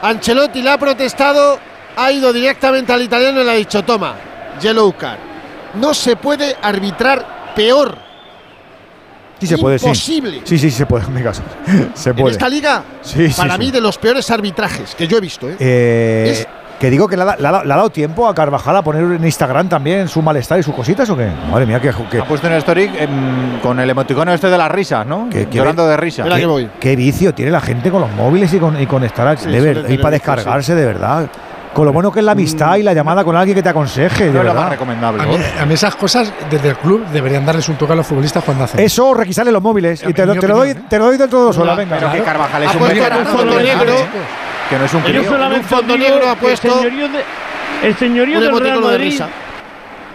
Ancelotti 0.00 0.62
le 0.62 0.70
ha 0.70 0.78
protestado, 0.78 1.58
ha 1.96 2.10
ido 2.12 2.32
directamente 2.32 2.92
al 2.92 3.02
italiano 3.02 3.40
y 3.40 3.44
le 3.44 3.50
ha 3.50 3.54
dicho, 3.54 3.82
toma, 3.84 4.14
yellow 4.60 4.92
card. 4.96 5.18
No 5.74 5.94
se 5.94 6.16
puede 6.16 6.56
arbitrar 6.60 7.52
peor. 7.54 7.96
Sí 9.40 9.46
se 9.48 9.58
puede, 9.58 9.78
sí. 9.78 9.86
Imposible. 9.86 10.40
Sí, 10.44 10.56
sí, 10.58 10.70
sí 10.70 10.76
se 10.76 10.86
puede, 10.86 11.04
en 11.04 11.14
mi 11.14 11.22
caso. 11.22 11.42
Se 11.94 12.10
En 12.10 12.16
puede. 12.16 12.32
esta 12.32 12.48
liga, 12.48 12.84
sí, 13.02 13.28
para 13.36 13.54
sí. 13.54 13.58
mí, 13.58 13.70
de 13.70 13.80
los 13.80 13.98
peores 13.98 14.30
arbitrajes 14.30 14.94
que 14.94 15.06
yo 15.08 15.16
he 15.16 15.20
visto. 15.20 15.48
¿eh? 15.48 15.56
Eh, 15.58 16.28
Es- 16.30 16.48
que 16.82 16.90
digo 16.90 17.06
que 17.06 17.16
le 17.16 17.22
ha, 17.22 17.26
da- 17.26 17.36
le 17.38 17.46
ha 17.46 17.52
da- 17.52 17.62
le 17.64 17.72
ha 17.72 17.76
dado 17.76 17.90
tiempo 17.90 18.26
a 18.28 18.34
Carvajal 18.34 18.74
a 18.76 18.82
poner 18.82 19.04
en 19.04 19.24
Instagram 19.24 19.68
también 19.68 20.08
su 20.08 20.20
malestar 20.20 20.58
y 20.58 20.64
sus 20.64 20.74
cositas 20.74 21.08
o 21.10 21.16
qué? 21.16 21.28
Madre 21.48 21.64
mía, 21.64 21.78
que, 21.80 21.92
que- 22.10 22.18
Ha 22.18 22.24
puesto 22.24 22.48
en 22.48 22.54
story 22.54 22.90
em, 22.98 23.60
con 23.60 23.78
el 23.78 23.88
emoticono 23.88 24.32
este 24.32 24.50
de 24.50 24.58
las 24.58 24.68
risas, 24.68 25.06
¿no? 25.06 25.28
que- 25.30 25.46
que- 25.46 25.58
Llorando 25.58 25.86
de 25.86 25.96
risa. 25.96 26.24
qué- 26.24 26.68
Qué 26.80 26.96
vicio 26.96 27.32
tiene 27.32 27.52
la 27.52 27.60
gente 27.60 27.88
con 27.88 28.00
los 28.00 28.10
móviles 28.10 28.52
y 28.52 28.58
con, 28.58 28.82
y 28.82 28.86
con 28.88 29.04
estar 29.04 29.38
Sí, 29.38 29.48
de 29.48 29.84
y 29.90 29.98
para 29.98 30.10
descargarse 30.14 30.74
de 30.74 30.84
verdad. 30.84 31.28
Con 31.72 31.86
lo 31.86 31.92
bueno 31.92 32.10
que 32.10 32.18
es 32.18 32.24
la 32.24 32.32
amistad 32.32 32.74
y 32.76 32.82
la 32.82 32.92
llamada 32.94 33.22
con 33.22 33.36
alguien 33.36 33.54
que 33.54 33.62
te 33.62 33.68
aconseje. 33.68 34.30
No 34.30 34.40
es 34.40 34.44
lo 34.46 34.52
más 34.54 34.68
recomendable. 34.70 35.22
A 35.22 35.26
mí, 35.26 35.36
a 35.60 35.64
mí 35.64 35.74
esas 35.74 35.94
cosas 35.94 36.32
desde 36.50 36.70
el 36.70 36.76
club 36.78 37.06
deberían 37.12 37.46
darles 37.46 37.68
un 37.68 37.76
toque 37.76 37.92
a 37.92 37.96
los 37.96 38.06
futbolistas 38.08 38.42
cuando 38.42 38.64
hacen. 38.64 38.80
Eso 38.80 39.14
requisarle 39.14 39.52
los 39.52 39.62
móviles. 39.62 40.02
Y 40.06 40.12
te, 40.12 40.26
lo- 40.26 40.34
mi 40.34 40.40
te 40.40 40.48
lo 40.48 40.56
doy, 40.56 40.70
¿eh? 40.70 40.76
te 40.88 40.98
lo 40.98 41.04
doy 41.06 41.16
dentro 41.16 41.38
de 41.38 41.44
dos 41.46 41.58
horas. 41.58 41.76
Venga. 41.76 41.96
Pero 41.96 42.10
que 42.12 42.22
Carvajal 42.22 42.62
es 42.64 42.74
Ha 42.74 42.76
un 42.76 42.88
negro. 42.88 43.94
Que 44.72 44.78
no 44.78 44.84
es 44.86 44.94
un 44.94 45.00
crío. 45.02 45.20
un 45.20 45.62
fondo 45.64 45.98
negro 45.98 46.28
ha 46.30 46.34
puesto 46.34 46.66
El 46.68 46.74
señorío, 46.74 47.08
de- 47.08 47.88
el 47.88 47.96
señorío 47.96 48.38
un 48.38 48.44
del 48.44 48.58
Real 48.60 48.80
de 48.80 48.86
Madrid. 48.86 49.20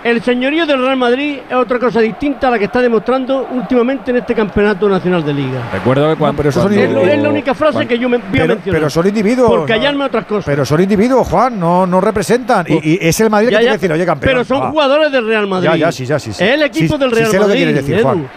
El 0.04 0.22
señorío 0.24 0.66
del 0.66 0.80
Real 0.80 0.96
Madrid 0.96 1.40
es 1.50 1.56
otra 1.56 1.78
cosa 1.80 2.00
distinta 2.00 2.48
a 2.48 2.52
la 2.52 2.58
que 2.60 2.66
está 2.66 2.82
demostrando 2.82 3.48
últimamente 3.52 4.12
en 4.12 4.18
este 4.18 4.34
campeonato 4.34 4.88
nacional 4.88 5.24
de 5.26 5.34
liga. 5.34 5.70
Recuerdo 5.74 6.10
que 6.10 6.16
cuando. 6.16 6.42
pero 6.42 6.52
cuando- 6.54 6.80
Es, 6.82 6.90
lo- 6.92 7.02
es 7.02 7.22
la 7.22 7.30
única 7.30 7.54
frase 7.54 7.86
que 7.88 8.00
yo 8.00 8.08
me 8.08 8.18
voy 8.18 8.28
a 8.28 8.32
Pero, 8.32 8.48
mencionar. 8.48 8.80
pero 8.82 8.90
son 8.90 9.08
individuos. 9.08 9.50
Por 9.50 9.66
callarme 9.68 10.06
otras 10.06 10.26
cosas. 10.26 10.46
Pero 10.46 10.66
son 10.66 10.82
individuos, 10.82 11.28
Juan, 11.28 11.60
no, 11.60 11.86
no 11.86 12.00
representan. 12.00 12.66
Y, 12.70 12.94
y 12.94 13.00
es 13.02 13.20
el 13.20 13.30
Madrid 13.30 13.50
Ya, 13.50 13.58
que 13.58 13.64
tiene 13.64 13.66
ya, 13.66 13.72
que 13.72 13.78
decir, 13.78 13.92
oye, 13.92 14.06
campeón. 14.06 14.32
Pero 14.34 14.44
son 14.46 14.72
jugadores 14.72 15.12
del 15.12 15.28
Real 15.28 15.48
Madrid. 15.48 15.70
Ya, 15.70 15.76
ya, 15.76 15.92
sí, 15.92 16.06
ya, 16.06 16.18
sí. 16.20 16.32
sí. 16.34 16.44
Es 16.44 16.52
el 16.52 16.62
equipo 16.64 16.96
Sí, 16.96 17.00
del 17.00 17.10
sí 17.10 17.16
Real 17.16 17.32
sé 17.32 17.38
lo 17.38 17.42
que 17.44 17.48
Madrid. 17.50 17.58
quieres 17.64 17.76
decir, 17.76 17.96
Edu. 17.96 18.04
Juan. 18.04 18.30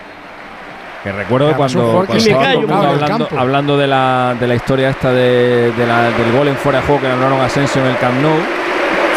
Que 1.02 1.12
recuerdo 1.12 1.46
cuando, 1.56 1.82
cuando 2.06 2.24
del 2.24 2.88
hablando, 3.02 3.28
hablando 3.40 3.78
de, 3.78 3.86
la, 3.86 4.36
de 4.38 4.46
la 4.46 4.54
historia 4.54 4.90
esta 4.90 5.10
de, 5.12 5.72
de 5.72 5.86
la- 5.86 6.10
del 6.10 6.32
gol 6.36 6.48
en 6.48 6.56
fuera 6.56 6.80
de 6.80 6.86
juego 6.86 7.00
que 7.00 7.06
anularon 7.08 7.40
a 7.40 7.46
Asensio 7.46 7.80
en 7.82 7.88
el 7.88 7.96
Camp 7.98 8.20
Nou, 8.20 8.32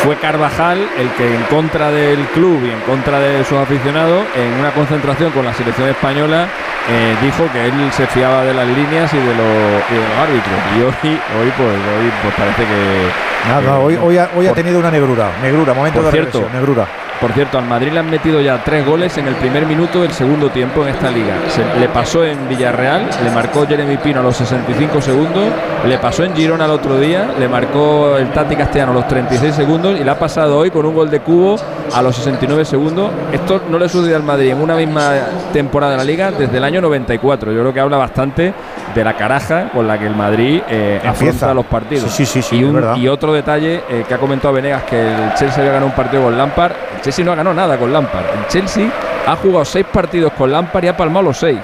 fue 0.03 0.15
Carvajal 0.17 0.79
el 0.97 1.09
que 1.11 1.33
en 1.35 1.41
contra 1.43 1.89
del 1.91 2.19
club 2.33 2.61
y 2.65 2.71
en 2.71 2.79
contra 2.81 3.19
de 3.19 3.43
sus 3.45 3.57
aficionados, 3.57 4.23
en 4.35 4.59
una 4.59 4.71
concentración 4.71 5.31
con 5.31 5.45
la 5.45 5.53
selección 5.53 5.87
española, 5.89 6.47
eh, 6.89 7.15
dijo 7.21 7.49
que 7.53 7.65
él 7.65 7.73
se 7.91 8.05
fiaba 8.07 8.43
de 8.43 8.53
las 8.53 8.67
líneas 8.67 9.13
y 9.13 9.17
de 9.17 9.23
los, 9.23 9.83
y 9.89 9.93
de 9.93 9.99
los 10.01 10.17
árbitros. 10.19 10.55
Y 10.77 10.81
hoy, 10.81 11.19
hoy, 11.41 11.51
pues, 11.57 11.69
hoy 11.69 12.11
pues 12.21 12.33
parece 12.37 12.63
que... 12.63 13.49
Nada, 13.49 13.77
hoy, 13.79 13.97
hoy, 14.01 14.17
ha, 14.17 14.29
hoy 14.35 14.45
ha 14.45 14.49
por- 14.49 14.55
tenido 14.57 14.79
una 14.79 14.91
negrura. 14.91 15.29
Negrura, 15.41 15.73
momento 15.73 15.99
Por 15.99 16.05
de 16.05 16.11
cierto, 16.11 16.39
regresión, 16.39 16.59
negrura. 16.61 16.87
Por 17.19 17.31
cierto, 17.31 17.57
al 17.57 17.65
Madrid 17.65 17.91
le 17.93 17.99
han 17.99 18.09
metido 18.09 18.41
ya 18.41 18.61
tres 18.65 18.85
goles 18.85 19.17
en 19.17 19.27
el 19.27 19.35
primer 19.35 19.65
minuto 19.65 20.01
del 20.01 20.11
segundo 20.11 20.49
tiempo 20.49 20.83
en 20.83 20.89
esta 20.89 21.09
liga. 21.09 21.35
Se, 21.47 21.63
le 21.79 21.87
pasó 21.87 22.25
en 22.25 22.49
Villarreal, 22.49 23.09
le 23.23 23.31
marcó 23.31 23.65
Jeremy 23.65 23.95
Pino 23.97 24.19
a 24.19 24.23
los 24.23 24.35
65 24.35 24.99
segundos, 25.01 25.45
le 25.87 25.97
pasó 25.99 26.23
en 26.25 26.35
Girona 26.35 26.65
el 26.65 26.71
otro 26.71 26.99
día, 26.99 27.29
le 27.39 27.47
marcó 27.47 28.17
el 28.17 28.29
Tati 28.31 28.55
Castellano 28.57 28.91
a 28.91 28.95
los 28.95 29.07
36 29.07 29.55
segundos 29.55 29.92
y 29.97 30.03
le 30.03 30.11
ha 30.11 30.17
pasado 30.19 30.57
hoy 30.57 30.69
con 30.71 30.85
un 30.85 30.93
gol 30.93 31.09
de 31.09 31.19
cubo 31.21 31.55
a 31.93 32.01
los 32.01 32.15
69 32.15 32.65
segundos. 32.65 33.11
Esto 33.31 33.61
no 33.69 33.77
le 33.79 33.87
sucedido 33.89 34.17
al 34.17 34.23
Madrid 34.23 34.49
en 34.51 34.61
una 34.61 34.75
misma 34.75 35.11
temporada 35.51 35.93
de 35.93 35.97
la 35.97 36.03
liga 36.03 36.31
desde 36.31 36.57
el 36.57 36.63
año 36.63 36.81
94. 36.81 37.51
Yo 37.51 37.59
creo 37.61 37.73
que 37.73 37.79
habla 37.79 37.97
bastante 37.97 38.53
de 38.93 39.03
la 39.03 39.15
caraja 39.15 39.69
con 39.73 39.87
la 39.87 39.97
que 39.97 40.05
el 40.05 40.15
Madrid 40.15 40.61
eh, 40.69 41.01
afronta 41.05 41.53
los 41.53 41.65
partidos. 41.65 42.11
Sí, 42.11 42.25
sí, 42.25 42.41
sí, 42.41 42.57
y, 42.57 42.59
es 42.63 42.65
un- 42.69 42.75
verdad. 42.75 42.95
y 42.95 43.07
otro 43.07 43.33
detalle 43.33 43.83
eh, 43.89 44.03
que 44.07 44.13
ha 44.13 44.17
comentado 44.17 44.53
Venegas 44.53 44.83
que 44.83 44.99
el 45.01 45.33
Chelsea 45.35 45.57
había 45.59 45.71
ganado 45.73 45.87
un 45.87 45.95
partido 45.95 46.23
con 46.23 46.37
Lampard. 46.37 46.73
El 46.95 47.01
Chelsea 47.01 47.25
no 47.25 47.31
ha 47.31 47.35
ganado 47.35 47.55
nada 47.55 47.77
con 47.77 47.91
Lampard. 47.91 48.25
El 48.37 48.47
Chelsea 48.47 48.87
ha 49.25 49.35
jugado 49.35 49.65
seis 49.65 49.85
partidos 49.91 50.33
con 50.33 50.51
Lampard 50.51 50.83
y 50.83 50.87
ha 50.87 50.97
palmado 50.97 51.23
los 51.27 51.37
seis. 51.37 51.59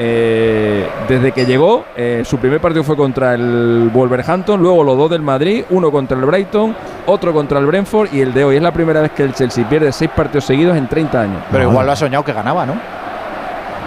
Eh, 0.00 0.88
desde 1.08 1.32
que 1.32 1.44
llegó, 1.44 1.84
eh, 1.96 2.22
su 2.24 2.38
primer 2.38 2.60
partido 2.60 2.84
fue 2.84 2.94
contra 2.96 3.34
el 3.34 3.90
Wolverhampton, 3.92 4.60
luego 4.60 4.84
los 4.84 4.96
dos 4.96 5.10
del 5.10 5.22
Madrid, 5.22 5.64
uno 5.70 5.90
contra 5.90 6.16
el 6.16 6.24
Brighton, 6.24 6.74
otro 7.06 7.32
contra 7.32 7.58
el 7.58 7.66
Brentford 7.66 8.08
y 8.12 8.20
el 8.20 8.32
de 8.32 8.44
hoy. 8.44 8.56
Es 8.56 8.62
la 8.62 8.70
primera 8.72 9.00
vez 9.00 9.10
que 9.10 9.24
el 9.24 9.34
Chelsea 9.34 9.68
pierde 9.68 9.90
seis 9.90 10.10
partidos 10.14 10.44
seguidos 10.44 10.76
en 10.76 10.86
30 10.86 11.20
años. 11.20 11.42
Pero 11.50 11.64
igual 11.64 11.84
lo 11.86 11.92
ha 11.92 11.96
soñado 11.96 12.24
que 12.24 12.32
ganaba, 12.32 12.64
¿no? 12.64 12.74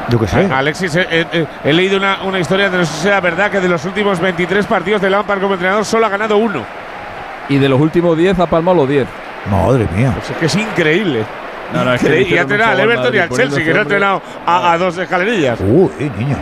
Yo 0.09 0.19
qué 0.19 0.25
A- 0.51 0.57
Alexis, 0.57 0.93
eh, 0.97 1.07
eh, 1.09 1.25
eh, 1.31 1.45
he 1.63 1.71
leído 1.71 1.95
una, 1.97 2.23
una 2.23 2.39
historia 2.39 2.69
de 2.69 2.77
no 2.79 2.85
sé 2.85 2.91
si 2.93 2.99
sea 3.03 3.21
verdad 3.21 3.49
que 3.49 3.61
de 3.61 3.69
los 3.69 3.85
últimos 3.85 4.19
23 4.19 4.65
partidos 4.65 5.01
de 5.01 5.09
Lampard 5.09 5.39
como 5.39 5.53
entrenador 5.53 5.85
solo 5.85 6.05
ha 6.07 6.09
ganado 6.09 6.35
uno. 6.37 6.63
Y 7.47 7.57
de 7.57 7.69
los 7.69 7.79
últimos 7.79 8.17
10 8.17 8.37
ha 8.39 8.47
palmado 8.47 8.75
los 8.77 8.89
10. 8.89 9.07
Madre 9.49 9.87
mía. 9.95 10.11
Pues 10.15 10.29
es 10.31 10.37
que 10.37 10.45
es 10.47 10.55
increíble. 10.55 11.23
No, 11.73 11.85
no, 11.85 11.93
es 11.93 12.01
que 12.01 12.21
y 12.21 12.37
ha 12.37 12.41
entrenado 12.41 12.71
al 12.71 12.79
Everton 12.81 13.15
y 13.15 13.17
al 13.19 13.29
Chelsea, 13.29 13.63
que 13.63 13.73
no 13.73 13.79
ha 13.79 13.83
entrenado 13.83 14.21
a, 14.45 14.71
a 14.73 14.77
dos 14.77 14.97
escalerillas. 14.97 15.59
Uy, 15.61 15.89
niño. 16.17 16.37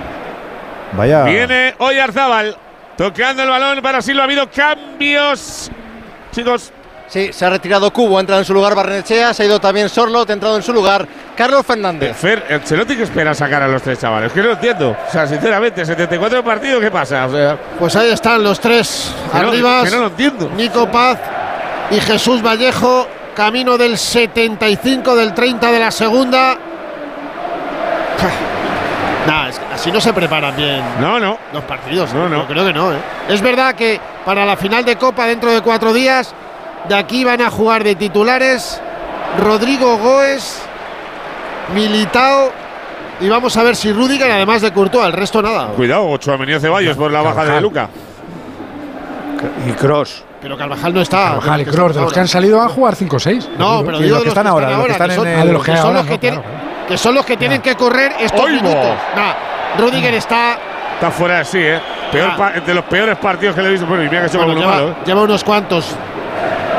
Vaya. 0.93 1.23
Viene 1.25 1.75
hoy 1.77 1.99
Arzábal, 1.99 2.55
tocando 2.97 3.43
el 3.43 3.49
balón 3.49 3.81
para 3.81 4.01
Silva. 4.01 4.21
Ha 4.23 4.25
habido 4.25 4.49
cambios. 4.49 5.69
Chicos, 6.31 6.73
Sí, 7.07 7.33
se 7.33 7.43
ha 7.43 7.49
retirado 7.49 7.91
Cubo, 7.91 8.17
ha 8.17 8.21
entrado 8.21 8.39
en 8.39 8.45
su 8.45 8.53
lugar 8.53 8.75
Barnechea, 8.75 9.33
se 9.33 9.41
ha 9.41 9.45
ido 9.47 9.59
también 9.59 9.89
Sorlot, 9.89 10.29
ha 10.29 10.33
entrado 10.33 10.55
en 10.57 10.61
su 10.61 10.71
lugar 10.71 11.07
Carlos 11.35 11.65
Fernández. 11.65 12.15
Fer, 12.15 12.45
Ancelotti 12.51 12.95
que 12.95 13.01
espera 13.01 13.33
sacar 13.33 13.63
a 13.63 13.67
los 13.67 13.81
tres 13.81 13.97
chavales, 13.97 14.31
que 14.31 14.41
no 14.41 14.45
lo 14.49 14.53
entiendo. 14.53 14.95
O 15.07 15.11
sea, 15.11 15.25
sinceramente, 15.25 15.83
74 15.83 16.43
partidos, 16.43 16.79
¿qué 16.79 16.91
pasa? 16.91 17.25
O 17.25 17.31
sea, 17.31 17.57
Pues 17.79 17.95
ahí 17.95 18.11
están 18.11 18.43
los 18.43 18.59
tres 18.59 19.11
Que 19.31 19.39
no- 19.39 19.51
no 19.89 19.97
lo 20.01 20.05
entiendo. 20.05 20.51
Nico 20.55 20.87
Paz 20.91 21.17
y 21.89 21.99
Jesús 21.99 22.43
Vallejo, 22.43 23.07
camino 23.39 23.77
del 23.77 23.97
75 23.97 25.15
del 25.15 25.33
30 25.33 25.71
de 25.71 25.79
la 25.79 25.91
segunda. 25.91 26.57
Nah, 29.25 29.47
es 29.47 29.57
que 29.57 29.65
así 29.73 29.91
no 29.93 30.01
se 30.01 30.11
preparan 30.11 30.53
bien 30.57 30.83
no, 30.99 31.21
no. 31.21 31.37
los 31.53 31.63
partidos. 31.63 32.13
No, 32.13 32.25
¿eh? 32.25 32.29
no. 32.29 32.39
Yo 32.39 32.47
creo 32.47 32.65
que 32.65 32.73
no. 32.73 32.91
¿eh? 32.91 32.97
Es 33.29 33.41
verdad 33.41 33.75
que 33.75 33.97
para 34.25 34.45
la 34.45 34.57
final 34.57 34.83
de 34.83 34.97
Copa 34.97 35.25
dentro 35.25 35.53
de 35.53 35.61
cuatro 35.61 35.93
días, 35.93 36.35
de 36.89 36.95
aquí 36.95 37.23
van 37.23 37.41
a 37.41 37.49
jugar 37.49 37.81
de 37.85 37.95
titulares 37.95 38.81
Rodrigo 39.41 39.97
Goes, 39.99 40.61
Militao 41.73 42.51
y 43.21 43.29
vamos 43.29 43.55
a 43.55 43.63
ver 43.63 43.77
si 43.77 43.93
Rudiger, 43.93 44.29
además 44.29 44.61
de 44.61 44.73
Courtois, 44.73 45.05
el 45.05 45.13
resto 45.13 45.41
nada. 45.41 45.67
Cuidado, 45.77 46.09
ocho 46.09 46.37
Ceballos 46.59 46.97
por 46.97 47.09
la 47.09 47.21
baja 47.21 47.45
de. 47.45 47.61
Luca. 47.61 47.87
Y 49.65 49.71
Cross. 49.71 50.25
Pero 50.41 50.57
Carvajal 50.57 50.93
no 50.93 51.01
está. 51.01 51.17
Carvajal 51.31 51.61
y 51.61 51.63
de 51.63 51.67
los 51.71 51.75
Kroos, 51.75 51.95
de 51.95 52.01
los 52.01 52.13
que 52.13 52.19
han 52.21 52.27
salido 52.27 52.61
a 52.61 52.69
jugar 52.69 52.95
5-6. 52.95 53.49
No, 53.57 53.83
pero 53.83 53.99
Y 53.99 54.03
digo 54.03 54.15
de 54.19 54.19
los 54.19 54.23
que 54.23 54.29
están 54.29 54.47
ahora, 54.47 54.67
Ah, 54.67 54.69
de 54.71 54.77
los 54.77 54.85
que 54.87 54.93
son 55.15 55.27
ahora, 55.27 55.51
los 55.51 55.63
que 56.87 56.97
son 56.97 57.13
los 57.15 57.25
que 57.25 57.37
tienen 57.37 57.61
que 57.61 57.75
correr 57.75 58.13
estos 58.19 58.39
¡Oigo! 58.41 58.61
minutos. 58.63 58.95
Nah, 59.15 59.33
Rudiger 59.77 60.13
está 60.15 60.57
Está 60.95 61.11
fuera 61.11 61.37
de 61.39 61.45
sí, 61.45 61.59
¿eh? 61.59 61.79
Peor 62.11 62.31
Ah. 62.33 62.37
pa- 62.37 62.51
de 62.59 62.73
los 62.73 62.83
peores 62.85 63.17
partidos 63.17 63.55
que 63.55 63.61
le 63.61 63.69
he 63.69 63.71
visto. 63.71 63.85
Bueno, 63.87 64.03
y 64.03 64.09
mira 64.09 64.25
que 64.27 64.35
bueno, 64.37 64.53
lleva, 64.53 64.71
malos. 64.71 64.95
lleva 65.05 65.21
unos 65.21 65.43
cuantos. 65.45 65.95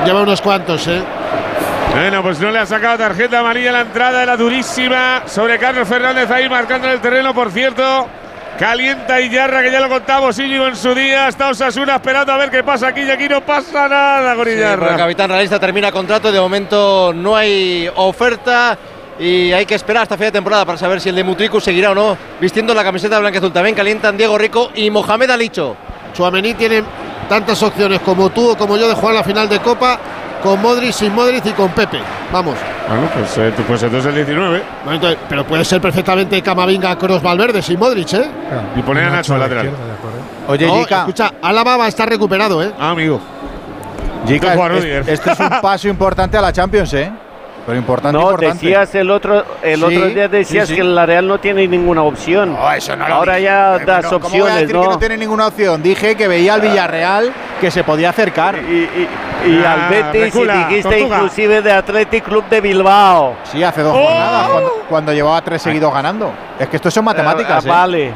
Lleva 0.04 0.20
unos 0.22 0.40
cuantos, 0.42 0.86
eh. 0.88 1.02
Bueno, 1.94 2.22
pues 2.22 2.38
no 2.38 2.50
le 2.50 2.58
ha 2.58 2.66
sacado 2.66 2.98
tarjeta 2.98 3.38
amarilla 3.40 3.70
a 3.70 3.72
la 3.72 3.80
entrada, 3.80 4.22
era 4.22 4.36
durísima 4.36 5.22
sobre 5.26 5.58
Carlos 5.58 5.88
Fernández 5.88 6.30
ahí 6.30 6.48
marcando 6.50 6.86
en 6.86 6.94
el 6.94 7.00
terreno, 7.00 7.32
por 7.34 7.50
cierto. 7.50 8.06
Calienta 8.60 9.18
y 9.22 9.30
yarra, 9.30 9.62
que 9.62 9.72
ya 9.72 9.80
lo 9.80 9.88
contamos 9.88 10.38
Íñigo 10.38 10.66
en 10.66 10.76
su 10.76 10.94
día. 10.94 11.28
Está 11.28 11.48
Osasuna 11.48 11.94
esperando 11.94 12.30
a 12.30 12.36
ver 12.36 12.50
qué 12.50 12.62
pasa 12.62 12.88
aquí 12.88 13.00
y 13.00 13.10
aquí 13.10 13.26
no 13.26 13.40
pasa 13.40 13.88
nada 13.88 14.34
con 14.34 14.44
Sí, 14.44 14.50
Iyarra. 14.50 14.80
pero 14.80 14.90
el 14.90 14.96
capitán 14.98 15.30
realista 15.30 15.58
termina 15.58 15.90
contrato, 15.90 16.30
de 16.30 16.38
momento 16.38 17.10
no 17.14 17.34
hay 17.34 17.88
oferta 17.96 18.76
y 19.18 19.50
hay 19.50 19.64
que 19.64 19.74
esperar 19.76 20.02
hasta 20.02 20.18
fin 20.18 20.26
de 20.26 20.32
temporada 20.32 20.66
para 20.66 20.76
saber 20.76 21.00
si 21.00 21.08
el 21.08 21.14
de 21.14 21.24
Mutriku 21.24 21.58
seguirá 21.58 21.92
o 21.92 21.94
no 21.94 22.18
vistiendo 22.38 22.74
la 22.74 22.84
camiseta 22.84 23.18
blanca 23.18 23.36
y 23.36 23.38
azul. 23.38 23.50
También 23.50 23.74
calientan 23.74 24.18
Diego 24.18 24.36
Rico 24.36 24.70
y 24.74 24.90
Mohamed 24.90 25.30
Alicho. 25.30 25.74
Chuamení 26.12 26.52
tiene 26.52 26.84
tantas 27.30 27.62
opciones 27.62 28.00
como 28.00 28.28
tú 28.28 28.50
o 28.50 28.58
como 28.58 28.76
yo 28.76 28.88
de 28.88 28.94
jugar 28.94 29.14
la 29.14 29.24
final 29.24 29.48
de 29.48 29.58
Copa 29.60 29.98
con 30.42 30.60
Modric, 30.62 30.92
sin 30.92 31.14
Modric 31.14 31.44
y 31.46 31.50
con 31.52 31.68
Pepe. 31.70 31.98
Vamos. 32.32 32.54
Bueno, 32.88 33.08
pues, 33.14 33.38
eh, 33.38 33.52
tú- 33.56 33.62
pues 33.64 33.82
entonces 33.82 34.08
el 34.08 34.14
19. 34.16 34.62
Bueno, 34.84 34.94
entonces, 34.96 35.18
pero 35.28 35.44
puede 35.44 35.64
ser 35.64 35.80
perfectamente 35.80 36.40
Camavinga, 36.42 36.96
Cross, 36.96 37.22
Valverde 37.22 37.62
sin 37.62 37.78
Modric, 37.78 38.12
¿eh? 38.14 38.24
Y 38.76 38.82
poner 38.82 39.04
a 39.04 39.10
Nacho 39.10 39.34
al 39.34 39.40
lateral. 39.40 39.70
Oye, 40.48 40.66
No, 40.66 40.78
Jica. 40.78 40.98
escucha, 41.00 41.32
Álava 41.42 41.76
va 41.76 41.84
a 41.84 41.88
estar 41.88 42.08
recuperado, 42.08 42.62
¿eh? 42.62 42.72
Ah, 42.78 42.90
amigo. 42.90 43.20
Es- 44.26 44.68
Rudiger. 44.68 45.04
este 45.08 45.32
es 45.32 45.40
un 45.40 45.48
paso 45.62 45.88
importante 45.88 46.36
a 46.36 46.40
la 46.40 46.52
Champions, 46.52 46.92
¿eh? 46.94 47.10
Pero 47.66 47.78
importante, 47.78 48.16
No, 48.18 48.30
importante. 48.30 48.54
decías 48.66 48.94
el 48.94 49.10
otro, 49.10 49.44
el 49.62 49.78
Sí, 49.78 49.84
otro 49.84 50.08
día 50.08 50.28
decías 50.28 50.66
sí, 50.68 50.74
sí. 50.74 50.80
que 50.80 50.84
la 50.84 51.06
Real 51.06 51.26
no 51.28 51.38
tiene 51.38 51.66
ninguna 51.68 52.02
opción. 52.02 52.54
No, 52.54 52.72
eso 52.72 52.96
no 52.96 53.06
lo 53.08 53.14
Ahora 53.14 53.34
dije. 53.34 53.44
ya 53.44 53.78
das 53.78 54.06
pero 54.06 54.20
¿cómo 54.20 54.30
voy 54.30 54.38
a 54.40 54.42
opciones, 54.44 54.60
decir 54.62 54.74
¿no? 54.76 54.82
que 54.82 54.88
no 54.88 54.98
tiene 54.98 55.16
ninguna 55.18 55.46
opción? 55.46 55.82
Dije 55.82 56.16
que 56.16 56.26
veía 56.28 56.54
al 56.54 56.60
Villarreal 56.62 57.32
que 57.60 57.70
se 57.70 57.84
podía 57.84 58.10
acercar. 58.10 58.56
Y 58.58 58.88
Ah, 59.64 59.72
al 59.72 59.88
Betis 59.90 60.34
recula, 60.34 60.54
y 60.54 60.58
dijiste 60.64 60.88
Tortuga. 60.90 61.16
inclusive 61.16 61.62
de 61.62 61.72
Athletic 61.72 62.24
Club 62.24 62.44
de 62.50 62.60
Bilbao. 62.60 63.36
Sí, 63.44 63.62
hace 63.62 63.82
dos 63.82 63.94
¡Oh! 63.96 64.02
jornadas, 64.04 64.48
cuando, 64.50 64.70
cuando 64.88 65.12
llevaba 65.14 65.40
tres 65.42 65.62
seguidos 65.62 65.92
ganando. 65.94 66.30
Es 66.58 66.68
que 66.68 66.76
esto 66.76 66.90
son 66.90 67.04
matemáticas. 67.06 67.64
Ah, 67.64 67.68
¿eh? 67.68 67.70
vale, 67.70 68.12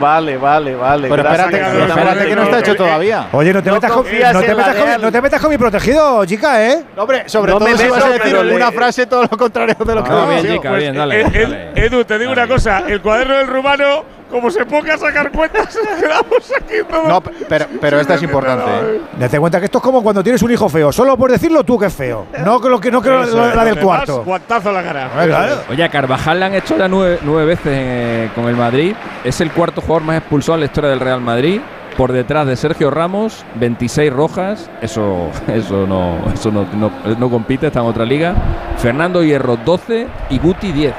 vale, 0.00 0.36
vale, 0.36 0.74
vale. 0.74 1.08
Pero 1.08 1.22
Gracias. 1.22 1.52
espérate, 1.88 2.26
que 2.28 2.36
no 2.36 2.42
está 2.42 2.58
hecho 2.60 2.74
todavía. 2.76 3.26
Oye, 3.32 3.52
no 3.52 3.62
te, 3.62 3.68
No 3.70 3.74
metas, 3.76 3.90
con, 3.92 4.04
no, 4.04 4.40
te 4.40 4.54
metas 4.54 4.74
con, 4.76 4.86
Real. 4.86 5.00
no 5.02 5.12
te 5.12 5.22
metas 5.22 5.40
con 5.40 5.50
mi 5.50 5.58
protegido, 5.58 6.24
chica, 6.24 6.64
¿eh? 6.66 6.84
Hombre, 6.96 7.28
sobre 7.28 7.52
No 7.52 7.58
todo 7.58 7.68
me 7.68 7.76
si 7.78 7.88
vas 7.88 8.04
a 8.04 8.08
decir 8.10 8.36
en 8.36 8.54
una 8.54 8.72
frase 8.72 9.06
todo 9.06 9.22
lo 9.22 9.28
contrario 9.30 9.74
de 9.84 9.94
lo 9.94 10.04
que 10.04 10.10
Ah, 10.12 10.26
bien, 10.40 10.60
Pues, 10.60 10.78
bien, 10.78 10.94
dale, 10.94 11.20
Ed- 11.20 11.34
Ed- 11.34 11.42
dale. 11.42 11.86
Edu, 11.86 12.04
te 12.04 12.18
digo 12.18 12.32
una 12.32 12.46
cosa. 12.46 12.82
El 12.86 13.00
cuaderno 13.00 13.34
del 13.36 13.46
rumano, 13.46 14.04
como 14.30 14.50
se 14.50 14.64
ponga 14.66 14.94
a 14.94 14.98
sacar 14.98 15.30
cuentas, 15.30 15.76
quedamos 16.00 16.52
aquí 16.56 16.74
todos. 16.88 17.08
No, 17.08 17.20
pero, 17.20 17.66
pero 17.80 18.00
esta 18.00 18.14
es 18.14 18.22
importante. 18.22 18.64
¿eh? 18.64 19.00
Date 19.18 19.38
cuenta 19.38 19.58
que 19.58 19.66
esto 19.66 19.78
es 19.78 19.84
como 19.84 20.02
cuando 20.02 20.22
tienes 20.22 20.42
un 20.42 20.50
hijo 20.50 20.68
feo. 20.68 20.92
Solo 20.92 21.16
por 21.16 21.30
decirlo 21.30 21.64
tú 21.64 21.78
que 21.78 21.86
es 21.86 21.94
feo. 21.94 22.26
No 22.44 22.60
que 22.60 22.68
lo 22.68 22.80
que 22.80 22.90
no 22.90 23.00
que 23.00 23.08
Eso 23.22 23.36
la, 23.54 23.64
del 23.64 23.78
cuarto. 23.80 24.24
Guantazo 24.24 24.70
a 24.70 24.72
la 24.72 24.82
cara. 24.82 25.10
Claro. 25.26 25.56
Oye, 25.70 25.84
a 25.84 25.88
Carvajal 25.88 26.40
le 26.40 26.46
han 26.46 26.54
hecho 26.54 26.76
ya 26.76 26.88
nueve, 26.88 27.18
nueve 27.22 27.44
veces 27.46 27.66
eh, 27.66 28.30
con 28.34 28.46
el 28.48 28.56
Madrid. 28.56 28.94
Es 29.24 29.40
el 29.40 29.50
cuarto 29.52 29.80
jugador 29.80 30.02
más 30.02 30.18
expulsado 30.18 30.54
en 30.54 30.60
la 30.60 30.66
historia 30.66 30.90
del 30.90 31.00
Real 31.00 31.20
Madrid. 31.20 31.60
Por 31.96 32.12
detrás 32.12 32.46
de 32.46 32.56
Sergio 32.56 32.90
Ramos, 32.90 33.42
26 33.54 34.12
rojas. 34.12 34.68
Eso, 34.82 35.30
eso 35.48 35.86
no, 35.86 36.18
eso 36.34 36.50
no, 36.50 36.66
no- 36.74 36.90
no 37.18 37.30
compite, 37.30 37.68
está 37.68 37.80
en 37.80 37.86
otra 37.86 38.04
liga. 38.04 38.34
Fernando 38.76 39.22
Hierro, 39.24 39.56
12 39.56 40.06
y 40.28 40.38
Guti, 40.38 40.72
10. 40.72 40.92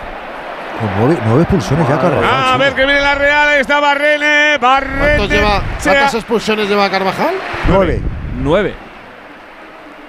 Con 0.80 0.90
nueve, 1.00 1.22
nueve 1.26 1.42
expulsiones 1.42 1.88
ya, 1.88 2.00
Carvajal. 2.00 2.30
Ah, 2.32 2.54
a 2.54 2.58
ver 2.58 2.74
que 2.74 2.86
viene 2.86 3.02
la 3.02 3.16
Real. 3.16 3.48
Ahí 3.50 3.62
está 3.62 3.80
Barrene. 3.80 4.58
Barrene. 4.60 5.18
¿Cuántos 5.18 5.30
lleva, 5.30 5.62
¿Cuántas 5.84 6.14
expulsiones 6.14 6.70
lleva 6.70 6.90
Carvajal? 6.90 7.36
Nueve. 7.68 8.02
9. 8.40 8.74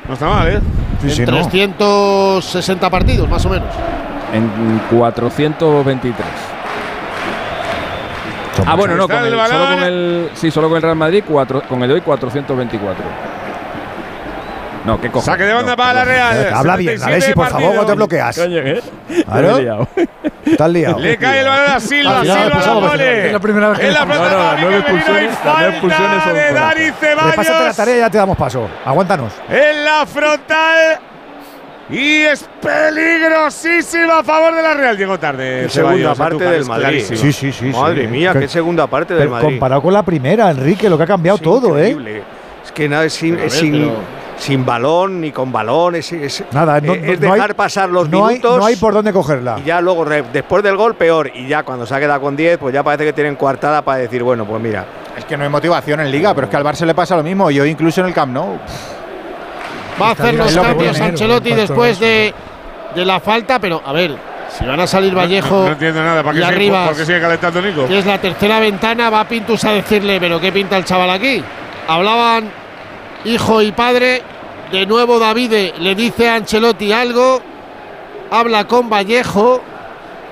No 0.07 0.15
está 0.15 0.29
mal, 0.29 0.49
¿eh? 0.49 0.61
Sí, 1.01 1.11
sí, 1.11 1.23
en 1.23 1.31
no. 1.31 1.37
360 1.37 2.91
partidos, 2.91 3.29
más 3.29 3.45
o 3.47 3.49
menos. 3.49 3.69
En 4.33 4.81
423. 4.91 6.27
Ah, 8.67 8.75
bueno, 8.75 8.97
no, 8.97 9.07
con 9.09 9.19
el 9.19 9.33
el, 9.33 9.47
solo 9.47 9.67
con 9.67 9.83
el, 9.85 10.31
sí, 10.35 10.51
solo 10.51 10.69
con 10.69 10.77
el 10.77 10.83
Real 10.83 10.97
Madrid, 10.97 11.23
cuatro, 11.27 11.63
con 11.63 11.81
el 11.83 11.89
de 11.89 11.95
hoy 11.95 12.01
424. 12.01 13.05
No, 14.85 15.01
qué 15.01 15.09
cojones. 15.09 15.25
Saque 15.27 15.45
de 15.45 15.53
banda 15.53 15.73
no, 15.73 15.77
para 15.77 15.93
la. 15.95 16.05
Real. 16.05 16.37
Eh, 16.37 16.51
Habla 16.55 16.77
bien, 16.77 16.99
77 16.99 17.13
Alexis, 17.13 17.35
por 17.35 17.49
favor, 17.49 17.75
no 17.77 17.87
te 17.87 17.93
bloqueas. 17.95 18.39
Coño, 18.39 18.59
¿eh? 18.59 18.83
Claro. 19.25 19.59
Liado. 19.59 19.89
Estás 20.47 20.71
liado. 20.71 20.99
Le 20.99 21.17
cae 21.19 21.41
el 21.41 21.47
balón 21.47 21.71
a 21.71 21.81
Silva, 21.81 22.21
Silva 22.23 22.35
pues, 22.53 22.67
la 22.67 22.73
vamos, 22.75 22.91
pone. 22.91 23.27
es 23.27 23.33
la 23.33 23.39
primera 23.41 23.69
vez 23.71 23.79
que 23.81 23.87
En 23.89 23.95
la 23.95 24.01
lo 24.01 24.07
plaza 24.07 24.23
No, 24.23 24.31
no, 24.31 24.61
nueve 24.61 24.79
expulsiones- 24.79 25.31
las 25.31 25.45
nueve 25.45 25.69
expulsiones 25.71 26.09
falta 26.09 26.25
son 26.25 26.35
de 26.35 26.51
Repásate 27.31 27.65
la 27.65 27.75
tarea 27.75 27.97
y 27.97 27.99
ya 28.01 28.11
te 28.11 28.19
damos 28.19 28.37
paso. 28.39 28.69
Aguántanos. 28.85 29.33
En 29.51 29.85
la 29.85 30.07
frontal. 30.07 30.99
Y 31.91 32.21
es 32.23 32.47
peligrosísima 32.61 34.19
a 34.19 34.23
favor 34.23 34.55
de 34.55 34.63
la 34.63 34.75
Real. 34.75 34.97
Llegó 34.97 35.19
tarde. 35.19 35.63
Qué 35.65 35.69
segunda 35.71 36.15
Ceballos, 36.15 36.19
parte 36.19 36.45
del 36.45 36.61
es 36.63 36.69
Madrid. 36.69 37.05
Sí, 37.09 37.33
sí, 37.33 37.53
sí. 37.53 37.67
Madre 37.67 38.03
sí. 38.03 38.09
mía, 38.09 38.33
Que- 38.33 38.41
qué 38.41 38.49
segunda 38.49 38.87
parte 38.87 39.15
del 39.15 39.29
Madrid. 39.29 39.49
comparado 39.49 39.83
con 39.83 39.93
la 39.95 40.03
primera, 40.03 40.51
Enrique, 40.51 40.89
lo 40.89 40.97
que 40.99 41.05
ha 41.05 41.07
cambiado 41.07 41.37
Es 41.37 41.43
todo, 41.43 41.79
¿eh? 41.79 41.89
increíble. 41.91 42.23
Es 42.65 42.73
que 42.73 42.89
nada, 42.89 43.05
es, 43.07 43.23
in- 43.23 43.39
es 43.39 43.63
sin 44.39 44.65
balón 44.65 45.21
ni 45.21 45.33
con 45.33 45.51
balón. 45.53 45.97
Es, 45.97 46.13
es- 46.13 46.45
Nada, 46.53 46.81
no- 46.81 46.95
eh, 46.95 47.03
es 47.13 47.21
no 47.21 47.27
hay- 47.33 47.33
dejar 47.41 47.55
pasar 47.55 47.89
los 47.91 48.09
no 48.09 48.27
hay- 48.27 48.37
minutos. 48.37 48.59
no 48.59 48.65
hay 48.65 48.77
por 48.77 48.95
dónde 48.95 49.13
cogerla. 49.13 49.59
Y 49.61 49.65
ya 49.65 49.81
luego, 49.81 50.05
después 50.05 50.63
del 50.63 50.77
gol, 50.77 50.95
peor. 50.95 51.31
Y 51.35 51.47
ya 51.49 51.63
cuando 51.65 51.85
se 51.87 51.95
ha 51.95 51.99
quedado 52.01 52.21
con 52.21 52.37
10, 52.37 52.59
pues 52.59 52.73
ya 52.73 52.83
parece 52.83 53.05
que 53.05 53.13
tienen 53.13 53.37
coartada 53.37 53.83
para 53.83 53.99
decir, 53.99 54.23
bueno, 54.23 54.45
pues 54.45 54.63
mira. 54.63 54.85
Es 55.17 55.25
que 55.25 55.37
no 55.37 55.43
hay 55.45 55.51
motivación 55.51 56.01
en 56.01 56.11
Liga, 56.11 56.33
pero 56.35 56.47
es 56.47 56.51
que 56.51 56.57
al 56.57 56.65
Barça 56.65 56.87
le 56.87 56.95
pasa 56.95 57.17
lo 57.17 57.23
mismo. 57.25 57.51
Yo 57.51 57.65
incluso 57.67 58.01
en 58.01 58.07
el 58.07 58.15
Camp 58.15 58.33
Nou. 58.33 58.59
Va 60.01 60.09
a 60.09 60.11
hacer 60.13 60.35
los 60.35 60.55
cambios 60.57 61.01
Ancelotti 61.01 61.55
después 61.55 61.99
de, 61.99 62.33
de 62.95 63.05
la 63.05 63.19
falta, 63.19 63.59
pero 63.59 63.83
a 63.85 63.93
ver, 63.93 64.15
si 64.57 64.65
van 64.65 64.79
a 64.79 64.87
salir 64.87 65.13
Vallejo 65.17 65.65
No 65.65 65.73
entiendo 65.73 66.03
nada. 66.05 66.23
¿Para 66.23 66.35
qué 66.39 66.43
sigue, 66.45 66.55
Arribas, 66.55 66.89
por 66.89 66.97
qué 66.97 67.05
sigue 67.07 67.21
calentando 67.21 67.61
Nico? 67.63 67.89
que 67.89 67.99
es 67.99 68.07
la 68.07 68.19
tercera 68.19 68.61
ventana, 68.61 69.11
va 69.11 69.25
Pintus 69.25 69.65
a 69.65 69.73
decirle, 69.73 70.21
pero 70.21 70.41
¿qué 70.41 70.53
pinta 70.53 70.77
el 70.77 70.85
chaval 70.85 71.11
aquí? 71.11 71.43
Hablaban 71.89 72.49
hijo 73.25 73.63
y 73.63 73.73
padre, 73.73 74.23
de 74.73 74.87
nuevo 74.87 75.19
Davide 75.19 75.75
le 75.79 75.95
dice 75.95 76.29
a 76.29 76.37
Ancelotti 76.37 76.93
algo, 76.93 77.41
habla 78.31 78.65
con 78.67 78.89
Vallejo, 78.91 79.61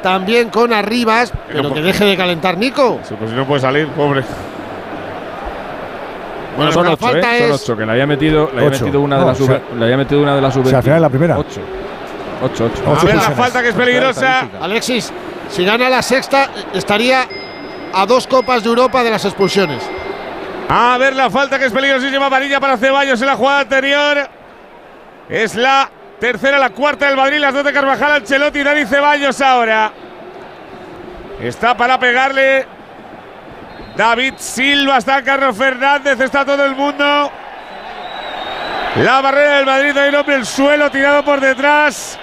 también 0.03 0.51
con 0.51 0.73
Arribas, 0.73 1.33
pero 1.53 1.73
que 1.73 1.81
deje 1.83 2.05
de 2.05 2.17
calentar 2.17 2.57
Nico. 2.59 3.01
Sí, 3.03 3.15
pues 3.19 3.31
si 3.31 3.37
no 3.37 3.47
puede 3.47 3.61
salir, 3.61 3.89
pobre. 3.89 4.23
Bueno, 6.57 6.73
son 6.73 6.87
ocho, 6.87 6.97
falta 6.97 7.37
¿eh? 7.37 7.41
Son 7.49 7.55
es- 7.55 7.63
ocho, 7.63 7.77
que 7.77 7.85
le 7.85 7.93
había 7.93 8.07
metido, 8.07 8.51
le 8.53 8.59
había 8.59 8.69
Ocho. 8.71 8.85
metido 8.85 9.01
una 9.03 9.17
de 9.17 9.21
No, 9.23 9.27
las 9.29 9.41
o 9.41 9.47
sea- 9.47 9.57
sub- 9.69 9.79
le 9.79 9.85
había 9.85 9.97
metido 9.99 10.23
una 10.23 10.35
de 10.37 10.41
las 10.41 10.55
sub 10.55 10.65
O 10.65 10.69
sea, 10.69 10.79
al 10.79 10.85
final 10.85 11.03
la 11.03 11.09
primera. 11.11 11.39
Ocho. 11.39 11.61
Ocho, 12.43 12.65
ocho. 12.67 12.83
pues, 12.85 13.03
A 13.03 13.05
ver 13.07 13.15
la 13.17 13.21
falta 13.33 13.63
que 13.63 13.69
es 13.69 13.75
peligrosa. 13.75 14.49
Alexis, 14.61 15.13
si 15.51 15.65
gana 15.65 15.89
la 15.91 16.03
sexta, 16.03 16.49
estaría 16.73 17.27
a 17.93 18.07
dos 18.07 18.27
copas 18.27 18.63
de 18.63 18.69
Europa 18.71 19.03
de 19.03 19.11
las 19.11 19.25
expulsiones. 19.25 19.83
A 20.69 20.99
ver 20.99 21.15
la 21.15 21.31
falta 21.31 21.59
que 21.59 21.67
es 21.67 21.73
peligrosísima. 21.73 22.27
Amarilla 22.27 22.61
para 22.61 22.77
Ceballos 22.77 23.21
en 23.21 23.27
la 23.27 23.37
jugada 23.37 23.61
anterior. 23.61 24.29
Es 25.29 25.55
la 25.55 25.89
tercera, 26.19 26.59
la 26.59 26.71
cuarta 26.71 27.07
del 27.07 27.17
Madrid. 27.17 27.39
Las 27.39 27.55
dos 27.55 27.65
de 27.65 27.73
Carvajal, 27.73 28.13
Ancelotti 28.13 28.59
y 28.61 28.65
Dani 28.65 28.85
Ceballos 28.85 29.41
ahora. 29.41 29.93
Está 31.41 31.77
para 31.77 31.99
pegarle. 31.99 32.67
David 33.97 34.35
Silva, 34.37 34.99
está 34.99 35.23
Carlos 35.23 35.57
Fernández, 35.57 36.21
está 36.21 36.45
todo 36.45 36.63
el 36.65 36.75
mundo. 36.75 37.33
La 38.97 39.21
barrera 39.23 39.57
del 39.57 39.67
Madrid, 39.67 39.97
hay 39.97 40.15
un 40.15 40.31
el 40.31 40.45
suelo 40.45 40.91
tirado 40.91 41.25
por 41.25 41.41
detrás. 41.41 42.19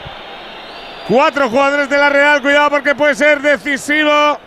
Cuatro 1.08 1.50
jugadores 1.50 1.90
de 1.90 1.98
la 1.98 2.10
Real, 2.10 2.42
cuidado 2.42 2.70
porque 2.70 2.94
puede 2.94 3.16
ser 3.16 3.42
decisivo. 3.42 4.40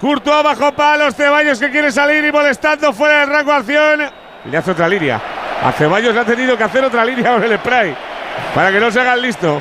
Courtois 0.00 0.44
bajo 0.44 0.72
palos, 0.72 1.14
Ceballos 1.14 1.58
que 1.58 1.70
quiere 1.70 1.90
salir 1.90 2.24
y 2.24 2.30
molestando 2.30 2.92
fuera 2.92 3.20
del 3.20 3.30
rango 3.30 3.52
acción. 3.52 4.02
Y 4.44 4.48
le 4.48 4.56
hace 4.56 4.70
otra 4.70 4.88
línea. 4.88 5.20
A 5.64 5.72
Ceballos 5.72 6.14
le 6.14 6.20
ha 6.20 6.24
tenido 6.24 6.56
que 6.56 6.64
hacer 6.64 6.84
otra 6.84 7.04
línea 7.04 7.32
con 7.32 7.42
el 7.42 7.58
spray. 7.58 7.96
Para 8.54 8.70
que 8.70 8.78
no 8.78 8.90
se 8.90 9.00
hagan 9.00 9.20
listo. 9.20 9.60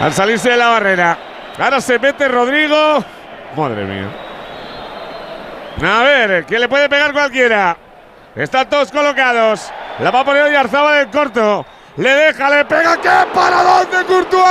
Al 0.00 0.12
salirse 0.12 0.50
de 0.50 0.56
la 0.56 0.68
barrera. 0.68 1.18
Ahora 1.58 1.80
se 1.80 1.98
mete 1.98 2.28
Rodrigo. 2.28 3.04
Madre 3.56 3.84
mía. 3.84 4.08
A 5.82 6.02
ver, 6.02 6.44
que 6.46 6.58
le 6.58 6.68
puede 6.68 6.88
pegar 6.88 7.12
cualquiera. 7.12 7.76
Están 8.34 8.68
todos 8.68 8.90
colocados. 8.90 9.70
La 9.98 10.10
va 10.10 10.20
a 10.20 10.24
poner 10.24 10.44
Oyarzaba 10.44 10.94
del 10.94 11.08
corto. 11.08 11.66
Le 11.98 12.10
deja, 12.10 12.48
le 12.48 12.64
pega. 12.64 12.96
¡Qué 13.00 13.10
paradón 13.34 13.90
de 13.90 14.04
Courtois! 14.04 14.44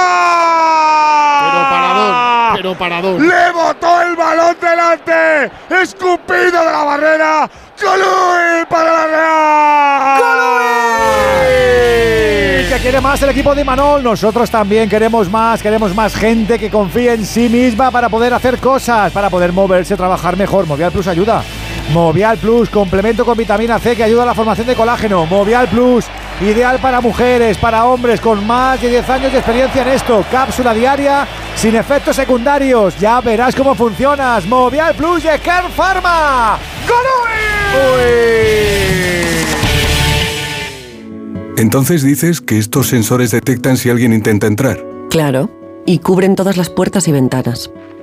Pero 1.39 1.63
paradón, 1.69 2.55
pero 2.55 2.75
paradón. 2.77 3.25
Le 3.25 3.51
botó 3.53 4.01
el 4.01 4.17
balón 4.17 4.57
delante. 4.59 5.49
Escupido 5.81 6.59
de 6.65 6.71
la 6.71 6.83
barrera. 6.83 7.49
¡Colui 7.79 8.65
para 8.69 8.91
la 8.91 9.07
Real! 9.07 10.47
que 12.67 12.79
quiere 12.81 12.99
más 12.99 13.21
el 13.21 13.29
equipo 13.29 13.55
de 13.55 13.61
Imanol. 13.61 14.03
Nosotros 14.03 14.51
también 14.51 14.89
queremos 14.89 15.29
más, 15.29 15.61
queremos 15.61 15.95
más 15.95 16.13
gente 16.15 16.59
que 16.59 16.69
confíe 16.69 17.13
en 17.13 17.25
sí 17.25 17.47
misma 17.47 17.91
para 17.91 18.09
poder 18.09 18.33
hacer 18.33 18.57
cosas, 18.57 19.13
para 19.13 19.29
poder 19.29 19.53
moverse, 19.53 19.95
trabajar 19.95 20.35
mejor. 20.35 20.65
Movial 20.67 20.91
Plus 20.91 21.07
ayuda. 21.07 21.45
Movial 21.93 22.37
Plus, 22.37 22.69
complemento 22.69 23.25
con 23.25 23.37
vitamina 23.37 23.79
C 23.79 23.95
que 23.95 24.03
ayuda 24.03 24.23
a 24.23 24.25
la 24.27 24.35
formación 24.35 24.67
de 24.67 24.75
colágeno. 24.75 25.25
Movial 25.25 25.67
Plus, 25.69 26.05
ideal 26.41 26.79
para 26.79 27.01
mujeres, 27.01 27.57
para 27.57 27.85
hombres 27.85 28.19
con 28.19 28.45
más 28.45 28.81
de 28.81 28.89
10 28.89 29.09
años 29.09 29.31
de 29.31 29.37
experiencia 29.37 29.81
en 29.81 29.87
esto. 29.89 30.25
Cápsula 30.29 30.73
diaria 30.73 31.27
sin 31.55 31.75
efectos 31.75 32.15
secundarios. 32.15 32.97
Ya 32.99 33.21
verás 33.21 33.55
cómo 33.55 33.73
funcionas. 33.73 34.45
Movial 34.45 34.95
Plus 34.95 35.23
de 35.23 35.39
Care 35.39 35.69
Pharma. 35.69 36.59
Entonces 41.57 42.03
dices 42.03 42.39
que 42.41 42.59
estos 42.59 42.87
sensores 42.87 43.31
detectan 43.31 43.77
si 43.77 43.89
alguien 43.89 44.13
intenta 44.13 44.45
entrar. 44.45 44.85
Claro, 45.09 45.49
y 45.85 45.99
cubren 45.99 46.35
todas 46.35 46.57
las 46.57 46.69
puertas 46.69 47.07
y 47.07 47.11
ventanas. 47.11 47.71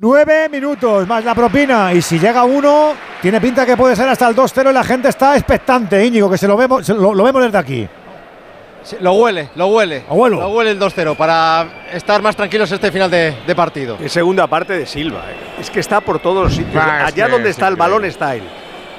Nueve 0.00 0.48
minutos 0.48 1.08
más 1.08 1.24
la 1.24 1.34
propina. 1.34 1.92
Y 1.92 2.00
si 2.02 2.18
llega 2.20 2.44
uno, 2.44 2.92
tiene 3.20 3.40
pinta 3.40 3.66
que 3.66 3.76
puede 3.76 3.96
ser 3.96 4.08
hasta 4.08 4.28
el 4.28 4.36
2-0 4.36 4.70
y 4.70 4.72
la 4.72 4.84
gente 4.84 5.08
está 5.08 5.34
expectante, 5.36 6.04
Íñigo, 6.06 6.30
que 6.30 6.38
se 6.38 6.46
lo 6.46 6.56
vemos, 6.56 6.86
se 6.86 6.94
lo, 6.94 7.12
lo 7.12 7.24
vemos 7.24 7.42
desde 7.42 7.58
aquí. 7.58 7.88
Sí, 8.84 8.96
lo 9.00 9.14
huele, 9.14 9.50
lo 9.56 9.66
huele. 9.66 10.04
Abuelo. 10.08 10.36
Lo 10.40 10.48
huele 10.50 10.70
el 10.70 10.78
2-0 10.78 11.16
para 11.16 11.66
estar 11.92 12.22
más 12.22 12.36
tranquilos 12.36 12.70
este 12.70 12.92
final 12.92 13.10
de, 13.10 13.34
de 13.44 13.54
partido. 13.56 13.98
Y 14.02 14.08
segunda 14.08 14.46
parte 14.46 14.74
de 14.78 14.86
Silva. 14.86 15.24
eh. 15.32 15.60
Es 15.60 15.68
que 15.68 15.80
está 15.80 16.00
por 16.00 16.20
todos 16.20 16.44
los 16.44 16.54
sitios. 16.54 16.80
Ah, 16.86 16.98
es 17.00 17.12
Allá 17.12 17.26
donde 17.28 17.50
es 17.50 17.56
está 17.56 17.66
el 17.66 17.74
balón 17.74 18.04
está 18.04 18.36
él. 18.36 18.44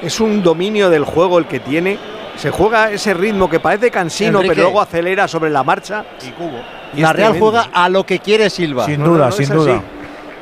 Es 0.04 0.20
un 0.20 0.44
dominio 0.44 0.90
del 0.90 1.06
juego 1.06 1.40
el 1.40 1.46
que 1.46 1.62
tiene. 1.62 1.98
Se 2.36 2.52
juega 2.52 2.92
ese 2.92 3.14
ritmo 3.14 3.50
que 3.50 3.62
parece 3.62 3.90
cansino, 3.90 4.40
Enrique. 4.40 4.56
pero 4.56 4.64
luego 4.68 4.82
acelera 4.82 5.30
sobre 5.30 5.50
la 5.50 5.64
marcha. 5.64 6.04
Y 6.28 6.32
cubo. 6.32 6.60
Y 6.94 7.00
La 7.02 7.14
Real 7.14 7.32
tremendo. 7.32 7.46
juega 7.52 7.70
a 7.74 7.88
lo 7.88 8.06
que 8.06 8.20
quiere 8.20 8.50
Silva. 8.50 8.86
Sin 8.86 9.00
No, 9.00 9.06
no, 9.08 9.14
duda, 9.14 9.26
no, 9.28 9.32
sin 9.32 9.50
duda. 9.50 9.76
así. 9.78 9.82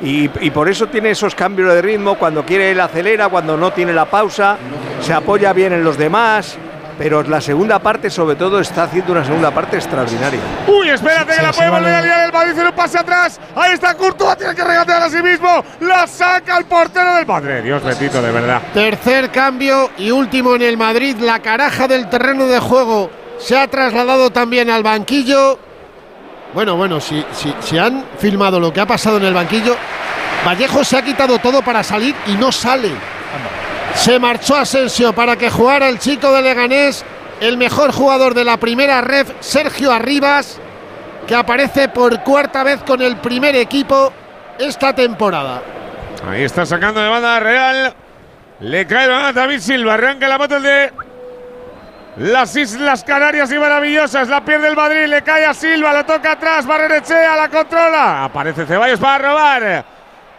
Y, 0.00 0.30
y 0.44 0.50
por 0.50 0.68
eso 0.68 0.86
tiene 0.86 1.10
esos 1.10 1.34
cambios 1.34 1.72
de 1.74 1.82
ritmo. 1.82 2.16
Cuando 2.16 2.44
quiere 2.44 2.70
él 2.70 2.80
acelera, 2.80 3.28
cuando 3.28 3.56
no 3.56 3.72
tiene 3.72 3.92
la 3.92 4.04
pausa, 4.04 4.56
se 5.00 5.12
apoya 5.12 5.52
bien 5.52 5.72
en 5.72 5.82
los 5.84 5.98
demás. 5.98 6.56
Pero 6.98 7.22
la 7.22 7.40
segunda 7.40 7.78
parte, 7.78 8.10
sobre 8.10 8.34
todo, 8.34 8.58
está 8.58 8.82
haciendo 8.82 9.12
una 9.12 9.24
segunda 9.24 9.52
parte 9.52 9.76
extraordinaria. 9.76 10.40
Uy, 10.66 10.88
espérate 10.88 11.26
que 11.26 11.34
Sí, 11.34 11.42
la 11.42 11.52
sí, 11.52 11.58
puede 11.58 11.70
volver 11.70 11.94
a 11.94 12.02
liar 12.02 12.26
el 12.26 12.32
Madrid. 12.32 12.52
Hacer 12.52 12.66
un 12.66 12.72
pase 12.72 12.98
atrás. 12.98 13.40
Ahí 13.54 13.72
está 13.72 13.94
Courtois. 13.94 14.36
Tiene 14.36 14.52
que 14.56 14.64
regatear 14.64 15.02
a 15.02 15.08
sí 15.08 15.22
mismo. 15.22 15.64
La 15.80 16.08
saca 16.08 16.58
el 16.58 16.64
portero 16.64 17.14
del 17.14 17.24
Madrid. 17.26 17.62
Dios 17.62 17.84
bendito, 17.84 18.20
de 18.20 18.32
verdad. 18.32 18.62
Tercer 18.74 19.30
cambio 19.30 19.90
y 19.96 20.10
último 20.10 20.56
en 20.56 20.62
el 20.62 20.76
Madrid. 20.76 21.16
La 21.20 21.38
caraja 21.38 21.86
del 21.86 22.08
terreno 22.08 22.46
de 22.46 22.58
juego 22.58 23.10
se 23.38 23.56
ha 23.56 23.68
trasladado 23.68 24.30
también 24.30 24.68
al 24.68 24.82
banquillo. 24.82 25.56
Bueno, 26.54 26.76
bueno, 26.76 27.00
si, 27.00 27.24
si, 27.32 27.54
si 27.60 27.78
han 27.78 28.04
filmado 28.18 28.58
lo 28.58 28.72
que 28.72 28.80
ha 28.80 28.86
pasado 28.86 29.18
en 29.18 29.24
el 29.24 29.34
banquillo, 29.34 29.76
Vallejo 30.46 30.82
se 30.84 30.96
ha 30.96 31.02
quitado 31.02 31.38
todo 31.38 31.62
para 31.62 31.82
salir 31.82 32.14
y 32.26 32.32
no 32.32 32.50
sale. 32.52 32.90
Se 33.94 34.18
marchó 34.18 34.56
Asensio 34.56 35.12
para 35.12 35.36
que 35.36 35.50
jugara 35.50 35.88
el 35.88 35.98
chico 35.98 36.32
de 36.32 36.42
Leganés, 36.42 37.04
el 37.40 37.56
mejor 37.56 37.92
jugador 37.92 38.34
de 38.34 38.44
la 38.44 38.56
primera 38.56 39.00
ref, 39.00 39.30
Sergio 39.40 39.92
Arribas, 39.92 40.58
que 41.26 41.34
aparece 41.34 41.88
por 41.88 42.22
cuarta 42.22 42.62
vez 42.62 42.80
con 42.86 43.02
el 43.02 43.16
primer 43.16 43.56
equipo 43.56 44.12
esta 44.58 44.94
temporada. 44.94 45.62
Ahí 46.28 46.42
está 46.42 46.64
sacando 46.64 47.00
de 47.00 47.08
banda 47.08 47.38
Real. 47.40 47.94
Le 48.60 48.86
cae 48.86 49.12
a 49.12 49.32
David 49.32 49.60
Silva. 49.60 49.94
Arranca 49.94 50.28
la 50.28 50.36
el 50.36 50.62
de 50.62 50.92
las 52.18 52.56
Islas 52.56 53.04
Canarias 53.04 53.52
y 53.52 53.58
maravillosas. 53.58 54.28
La 54.28 54.44
pierde 54.44 54.68
el 54.68 54.76
Madrid. 54.76 55.06
Le 55.06 55.22
cae 55.22 55.44
a 55.44 55.54
Silva. 55.54 55.92
Lo 55.92 56.04
toca 56.04 56.32
atrás. 56.32 56.66
Barrenechea. 56.66 57.36
La 57.36 57.48
controla. 57.48 58.24
Aparece 58.24 58.66
Ceballos 58.66 58.98
para 58.98 59.28
robar. 59.28 59.84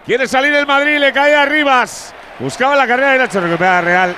Quiere 0.06 0.28
salir 0.28 0.54
el 0.54 0.68
Madrid. 0.68 0.98
Le 0.98 1.14
cae 1.14 1.36
a 1.36 1.46
Rivas. 1.46 2.14
Buscaba 2.40 2.76
la 2.76 2.86
carrera 2.86 3.14
de 3.14 3.20
Nacho. 3.20 3.40
Recupera 3.40 3.82
Real. 3.82 4.16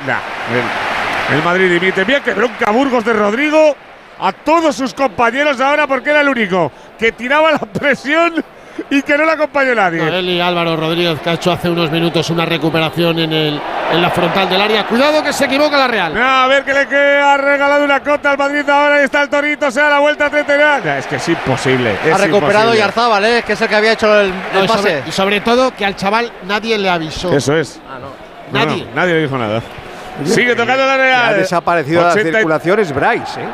El, 1.30 1.38
el 1.38 1.43
Madrid 1.43 1.72
dimite. 1.72 2.03
Bien 2.03 2.23
que 2.23 2.33
bronca 2.33 2.72
Burgos 2.72 3.06
de 3.06 3.14
Rodrigo. 3.14 3.75
A 4.19 4.31
todos 4.31 4.75
sus 4.75 4.93
compañeros 4.93 5.59
ahora 5.59 5.88
porque 5.88 6.11
era 6.11 6.22
el 6.22 6.30
único 6.30 6.72
que 6.99 7.11
tiraba 7.11 7.51
la 7.51 7.59
presión 7.59 8.43
y 8.90 9.01
que 9.01 9.17
no 9.17 9.25
le 9.25 9.32
acompañe 9.32 9.74
nadie. 9.75 10.01
Él 10.19 10.30
y 10.30 10.40
Álvaro 10.41 10.75
Rodríguez, 10.75 11.19
que 11.19 11.30
ha 11.30 11.33
hecho 11.33 11.51
hace 11.51 11.69
unos 11.69 11.91
minutos 11.91 12.30
una 12.30 12.45
recuperación 12.45 13.19
en, 13.19 13.33
el, 13.33 13.61
en 13.91 14.01
la 14.01 14.09
frontal 14.09 14.50
del 14.50 14.61
área. 14.61 14.85
Cuidado 14.85 15.24
que 15.24 15.33
se 15.33 15.45
equivoca 15.45 15.77
la 15.77 15.88
Real. 15.88 16.14
A 16.17 16.48
ver 16.48 16.64
que 16.64 16.74
le 16.74 16.88
queda, 16.88 17.33
ha 17.33 17.38
regalado 17.38 17.83
una 17.85 18.00
cota 18.01 18.32
al 18.32 18.38
Madrid 18.38 18.67
ahora 18.69 19.01
y 19.01 19.06
está 19.06 19.24
el 19.24 19.30
Torito, 19.30 19.69
se 19.72 19.82
da 19.82 19.90
la 19.90 20.00
vuelta 20.00 20.25
a 20.25 20.30
39. 20.30 21.00
Es 21.00 21.08
que 21.08 21.16
es 21.17 21.30
imposible. 21.30 21.95
Ha 22.14 22.17
recuperado. 22.17 22.74
Yarzabal, 22.74 23.25
¿eh? 23.25 23.43
que 23.45 23.53
es 23.53 23.61
el 23.61 23.67
que 23.67 23.75
había 23.75 23.93
hecho 23.93 24.19
el, 24.22 24.27
el 24.27 24.33
No, 24.53 24.64
y, 24.64 24.67
pase. 24.67 24.80
sobre, 24.82 25.03
y 25.08 25.11
sobre 25.11 25.41
todo 25.41 25.72
que 25.75 25.85
al 25.85 25.95
chaval 25.95 26.32
nadie 26.45 26.77
le 26.77 26.90
avisó. 26.90 27.32
Eso 27.33 27.56
es. 27.56 27.80
Ah, 27.90 28.00
no. 28.00 28.08
Nadie. 28.58 28.85
no, 28.85 28.95
nadie 28.95 29.14
le 29.14 29.22
dijo 29.24 29.38
nada. 29.38 29.61
Sigue 30.25 30.56
tocando 30.56 30.85
la 30.85 30.93
Ha 30.93 30.98
Real. 30.98 31.38
desaparecido 31.38 32.00
de 32.01 32.06
la 32.08 32.11
80 32.14 32.30
y- 32.30 32.33
circulación 32.33 32.80
es 32.80 32.93
Bryce, 32.93 33.41
¿eh? 33.41 33.48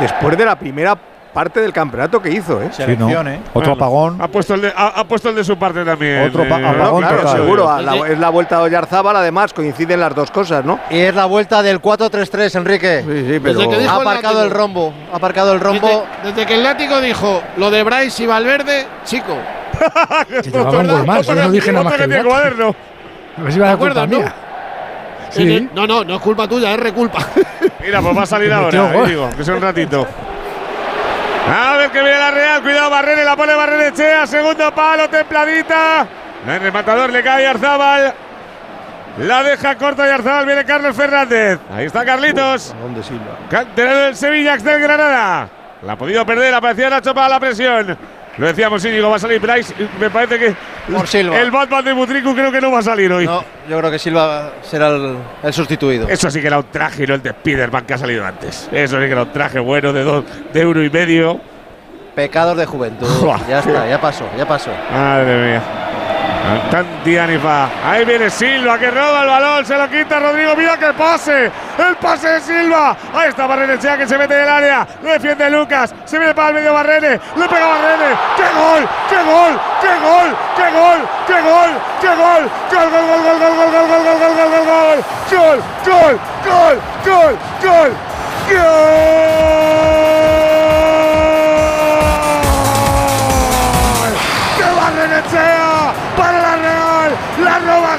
Después 0.00 0.36
de 0.38 0.44
la 0.44 0.56
primera 0.58 0.96
parte 1.38 1.60
del 1.60 1.72
campeonato 1.72 2.20
que 2.20 2.30
hizo, 2.32 2.60
¿eh? 2.60 2.68
Sí, 2.72 2.82
¿no? 2.98 3.08
Otro 3.54 3.74
apagón. 3.74 4.20
Ha 4.20 4.26
puesto, 4.26 4.54
el 4.54 4.62
de, 4.62 4.72
ha, 4.76 4.88
ha 4.88 5.04
puesto 5.04 5.28
el 5.28 5.36
de 5.36 5.44
su 5.44 5.56
parte 5.56 5.84
también. 5.84 6.22
Otro 6.26 6.42
eh, 6.42 6.48
No, 6.48 6.56
apagón 6.56 7.00
claro, 7.00 7.28
seguro. 7.28 7.70
a 7.70 7.80
la- 7.80 7.92
Desde- 7.92 8.12
es 8.14 8.18
la 8.18 8.28
vuelta 8.30 8.56
de 8.56 8.62
Oyarzábal, 8.64 9.14
además, 9.14 9.54
coinciden 9.54 10.00
las 10.00 10.16
dos 10.16 10.32
cosas, 10.32 10.64
¿no? 10.64 10.80
Y 10.90 10.98
es 10.98 11.14
la 11.14 11.26
vuelta 11.26 11.62
del 11.62 11.80
4-3-3, 11.80 12.56
Enrique. 12.56 13.04
Sí, 13.06 13.24
sí, 13.34 13.40
pero. 13.40 13.56
Desde 13.60 13.70
que 13.70 13.78
dijo 13.78 13.92
Ha 13.92 14.02
el 14.02 14.08
aparcado 14.08 14.42
el 14.42 14.50
rombo. 14.50 14.92
Ha 15.12 15.16
aparcado 15.16 15.52
el 15.52 15.60
rombo. 15.60 15.86
Desde, 15.86 16.32
desde 16.34 16.46
que 16.46 16.54
el 16.56 16.64
látigo 16.64 17.00
dijo 17.00 17.40
lo 17.56 17.70
de 17.70 17.84
Bryce 17.84 18.24
y 18.24 18.26
Valverde, 18.26 18.86
chico. 19.04 19.36
Un 20.72 21.06
más, 21.06 21.24
yo 21.24 21.34
no 21.36 21.50
dije 21.52 21.70
nada 21.70 21.84
más 21.84 21.94
que 21.94 22.02
el 22.02 22.08
tiene 22.08 22.16
dato. 22.24 22.28
cuaderno. 22.30 22.74
A 23.38 23.42
ver 23.42 23.52
si 23.52 23.58
va 23.60 23.66
a 23.66 23.68
¿Te 23.68 23.70
dar 23.70 23.78
culpa 23.78 24.02
acuerdas, 24.02 24.08
no? 24.10 24.18
mía. 24.18 24.34
En 25.28 25.32
Sí. 25.32 25.54
el- 25.54 25.70
no, 25.72 25.86
no, 25.86 26.02
no 26.02 26.16
es 26.16 26.20
culpa 26.20 26.48
tuya, 26.48 26.72
es 26.74 26.80
reculpa. 26.80 27.18
Mira, 27.80 28.00
pues 28.00 28.16
va 28.16 28.22
a 28.22 28.26
salir 28.26 28.52
ahora, 28.52 28.92
eh, 28.92 29.06
digo, 29.06 29.28
que 29.36 29.44
sea 29.44 29.54
un 29.54 29.62
ratito. 29.62 30.04
A 31.50 31.76
ver 31.78 31.90
que 31.90 32.02
viene 32.02 32.18
la 32.18 32.30
Real, 32.30 32.62
cuidado 32.62 32.90
Barrene, 32.90 33.24
la 33.24 33.34
pone 33.34 33.54
Barrene 33.54 33.92
Chea, 33.94 34.26
segundo 34.26 34.74
palo, 34.74 35.08
templadita. 35.08 36.06
El 36.46 36.60
rematador 36.60 37.10
le 37.10 37.22
cae 37.22 37.46
a 37.46 37.50
Arzábal. 37.50 38.14
La 39.18 39.42
deja 39.42 39.74
corta 39.76 40.06
y 40.06 40.10
Arzabal, 40.10 40.46
viene 40.46 40.64
Carlos 40.64 40.94
Fernández. 40.94 41.58
Ahí 41.74 41.86
está 41.86 42.04
Carlitos. 42.04 42.74
¿Dónde 42.80 43.02
Silva? 43.02 43.38
Canterano 43.50 44.00
del 44.00 44.14
Sevilla, 44.16 44.56
del 44.56 44.80
Granada. 44.80 45.48
La 45.82 45.94
ha 45.94 45.96
podido 45.96 46.24
perder, 46.26 46.54
aparecía 46.54 46.90
Nacho 46.90 47.14
para 47.14 47.28
la 47.28 47.40
presión. 47.40 47.96
Lo 48.38 48.46
decíamos, 48.46 48.84
Íñigo, 48.84 49.10
va 49.10 49.16
a 49.16 49.18
salir 49.18 49.40
Bryce. 49.40 49.74
Me 50.00 50.10
parece 50.10 50.38
que 50.38 50.54
Por 50.92 51.06
Silva. 51.08 51.40
el 51.40 51.50
Batman 51.50 51.84
de 51.84 51.92
Butricu 51.92 52.34
creo 52.34 52.52
que 52.52 52.60
no 52.60 52.70
va 52.70 52.78
a 52.78 52.82
salir 52.82 53.12
hoy. 53.12 53.26
No, 53.26 53.42
yo 53.68 53.78
creo 53.78 53.90
que 53.90 53.98
Silva 53.98 54.52
será 54.62 54.88
el, 54.88 55.16
el 55.42 55.52
sustituido. 55.52 56.08
Eso 56.08 56.30
sí 56.30 56.40
que 56.40 56.46
era 56.46 56.58
un 56.58 56.66
traje 56.70 57.02
y 57.04 57.06
no 57.06 57.14
el 57.14 57.22
de 57.22 57.30
Spiderman 57.30 57.84
que 57.84 57.94
ha 57.94 57.98
salido 57.98 58.24
antes. 58.24 58.68
Eso 58.72 58.96
sí 59.00 59.06
que 59.06 59.12
era 59.12 59.22
un 59.24 59.32
traje 59.32 59.58
bueno 59.58 59.92
de, 59.92 60.04
dos, 60.04 60.24
de 60.52 60.60
euro 60.60 60.84
y 60.84 60.88
medio. 60.90 61.40
Pecados 62.14 62.56
de 62.56 62.66
juventud. 62.66 63.06
Ya 63.48 63.58
está, 63.60 63.88
ya 63.88 64.00
pasó, 64.00 64.24
ya 64.36 64.46
pasó. 64.46 64.70
Madre 64.92 65.44
mía. 65.46 65.62
Tanti 66.70 67.18
Anifa. 67.18 67.68
Ahí 67.84 68.04
viene 68.04 68.30
Silva 68.30 68.78
que 68.78 68.90
roba 68.90 69.22
el 69.22 69.28
balón, 69.28 69.66
se 69.66 69.76
lo 69.76 69.88
quita 69.88 70.18
Rodrigo. 70.18 70.54
Mira 70.56 70.76
que 70.76 70.92
pase. 70.92 71.50
El 71.78 71.96
pase 71.96 72.28
de 72.28 72.40
Silva. 72.40 72.96
Ahí 73.14 73.28
está 73.28 73.46
Barrenechea 73.46 73.96
que 73.96 74.06
se 74.06 74.16
mete 74.16 74.42
en 74.42 74.48
área. 74.48 74.86
Lo 75.02 75.10
defiende 75.10 75.50
Lucas. 75.50 75.94
Se 76.04 76.18
viene 76.18 76.34
para 76.34 76.48
el 76.48 76.54
medio 76.54 76.72
Barrene. 76.72 77.20
Le 77.36 77.48
pega 77.48 77.66
Barrene. 77.66 78.16
¡Qué 78.36 78.44
gol! 78.58 78.88
¡Qué 79.08 79.16
gol! 79.16 79.60
¡Qué 79.80 79.92
gol! 80.06 80.36
¡Qué 80.56 80.70
gol! 80.70 81.08
¡Qué 81.26 81.40
gol! 81.40 81.70
¡Qué 82.00 82.08
gol! 82.08 82.50
¡Gol, 82.70 82.90
gol, 82.90 83.04
gol, 83.06 83.22
gol, 83.22 83.38
gol, 83.38 83.54
gol, 83.56 83.70
gol, 83.72 83.88
gol, 83.88 84.04
gol, 84.04 84.34
gol, 84.34 84.50
gol, 84.50 84.64
gol! 84.66 84.98
¡Gol! 85.30 85.58
¡Gol! 85.86 86.14
¡Gol! 86.44 86.80
¡Gol! 87.04 87.38
¡Gol! 87.62 87.92
¡Gol! 88.50 89.87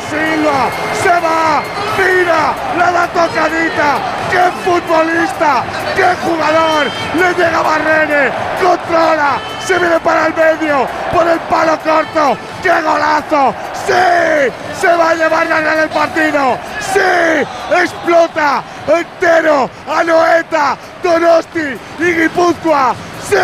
¡Se 0.10 1.10
va! 1.10 1.62
¡Mira! 1.98 2.54
¡La 2.78 2.92
da 2.92 3.08
tocadita! 3.08 3.98
¡Qué 4.32 4.52
futbolista! 4.66 5.64
¡Qué 5.96 6.16
jugador! 6.24 6.88
¡Le 7.14 7.34
llega 7.36 7.62
Barrene! 7.62 8.32
¡Controla! 8.60 9.38
¡Se 9.64 9.78
viene 9.78 10.00
para 10.00 10.28
el 10.28 10.34
medio! 10.34 10.88
¡Por 11.14 11.28
el 11.28 11.40
palo 11.42 11.78
corto! 11.80 12.38
¡Qué 12.64 12.72
golazo! 12.82 13.54
¡Sí! 13.86 14.52
¡Se 14.82 14.88
va 14.88 15.12
a 15.12 15.16
llevar 15.16 15.46
la 15.46 15.62
Real 15.62 15.80
el 15.80 15.90
partido! 15.90 16.58
¡Sí! 16.80 17.46
¡Explota! 17.80 18.64
¡Entero! 18.88 19.70
¡Anoeta! 19.88 20.76
¡Donosti! 21.04 21.78
¡Y 22.00 22.14
Guipúzcoa! 22.14 22.96
¡Sí! 23.30 23.36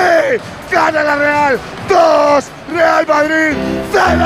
¡Gana 0.72 1.04
la 1.04 1.16
Real! 1.16 1.60
¡Dos! 1.88 2.46
¡Real 2.74 3.06
Madrid! 3.08 3.56
¡Cero! 3.92 4.26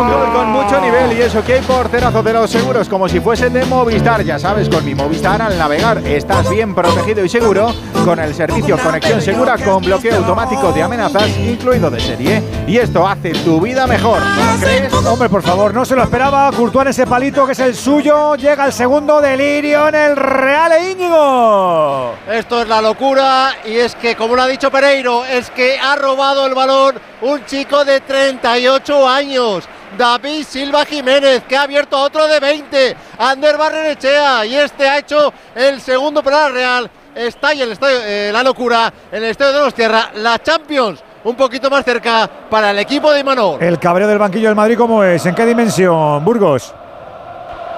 Un 0.00 0.08
gol 0.08 0.32
con 0.32 0.50
mucho 0.52 0.80
nivel 0.80 1.18
y 1.18 1.22
eso 1.22 1.42
que 1.42 1.54
hay 1.54 1.60
porterazo 1.62 2.22
de 2.22 2.32
los 2.32 2.48
seguros 2.50 2.88
como 2.88 3.08
si 3.08 3.18
fuesen 3.18 3.52
de 3.52 3.64
Movistar. 3.64 4.22
Ya 4.22 4.38
sabes, 4.38 4.68
con 4.68 4.84
mi 4.84 4.94
Movistar 4.94 5.42
al 5.42 5.58
navegar 5.58 5.98
estás 6.06 6.48
bien 6.48 6.74
protegido 6.74 7.24
y 7.24 7.28
seguro 7.28 7.74
con 8.04 8.20
el 8.20 8.34
servicio 8.34 8.78
Conexión 8.78 9.20
Segura 9.20 9.56
con 9.58 9.82
bloqueo 9.82 10.16
automático 10.16 10.72
de 10.72 10.82
amenazas 10.82 11.28
incluido 11.38 11.90
de 11.90 12.00
serie. 12.00 12.42
Y 12.68 12.78
esto 12.78 13.06
hace 13.06 13.32
tu 13.32 13.60
vida 13.60 13.86
mejor. 13.86 14.20
¿No 14.20 14.60
crees? 14.60 14.92
Hombre, 14.92 15.28
por 15.28 15.42
favor, 15.42 15.74
no 15.74 15.84
se 15.84 15.96
lo 15.96 16.04
esperaba. 16.04 16.50
Courtois 16.52 16.86
en 16.86 16.90
ese 16.90 17.06
palito 17.06 17.46
que 17.46 17.52
es 17.52 17.58
el 17.58 17.74
suyo. 17.74 18.36
Llega 18.36 18.66
el 18.66 18.72
segundo 18.72 19.20
delirio 19.20 19.88
en 19.88 19.94
el 19.96 20.16
Real 20.16 20.72
e 20.72 20.92
Íñigo. 20.92 22.14
Esto 22.30 22.62
es 22.62 22.68
la 22.68 22.80
locura 22.80 23.50
y 23.64 23.76
es 23.76 23.94
que, 23.96 24.14
como 24.14 24.35
lo 24.36 24.42
ha 24.42 24.46
dicho 24.46 24.70
Pereiro, 24.70 25.24
es 25.24 25.50
que 25.50 25.78
ha 25.78 25.96
robado 25.96 26.46
el 26.46 26.54
balón 26.54 26.96
un 27.22 27.44
chico 27.46 27.84
de 27.84 28.00
38 28.00 29.08
años. 29.08 29.64
David 29.96 30.44
Silva 30.46 30.84
Jiménez, 30.84 31.42
que 31.48 31.56
ha 31.56 31.62
abierto 31.62 31.96
a 31.96 32.02
otro 32.02 32.26
de 32.26 32.38
20, 32.38 32.96
Ander 33.18 33.56
Barrenechea, 33.56 34.44
y 34.44 34.54
este 34.56 34.88
ha 34.88 34.98
hecho 34.98 35.32
el 35.54 35.80
segundo 35.80 36.22
para 36.22 36.42
la 36.42 36.48
Real. 36.50 36.90
Está 37.14 37.48
ahí 37.48 37.62
el 37.62 37.72
estadio, 37.72 37.98
eh, 38.02 38.30
la 38.32 38.42
locura 38.42 38.92
en 39.10 39.24
el 39.24 39.30
estadio 39.30 39.52
de 39.54 39.60
los 39.60 39.74
Tierra, 39.74 40.10
la 40.16 40.38
Champions, 40.42 41.02
un 41.24 41.34
poquito 41.34 41.70
más 41.70 41.82
cerca 41.84 42.28
para 42.50 42.72
el 42.72 42.78
equipo 42.78 43.10
de 43.10 43.20
Imanol. 43.20 43.62
El 43.62 43.78
cabreo 43.78 44.06
del 44.06 44.18
banquillo 44.18 44.48
del 44.48 44.56
Madrid, 44.56 44.76
¿cómo 44.76 45.02
es? 45.02 45.24
¿En 45.24 45.34
qué 45.34 45.46
dimensión, 45.46 46.22
Burgos? 46.24 46.74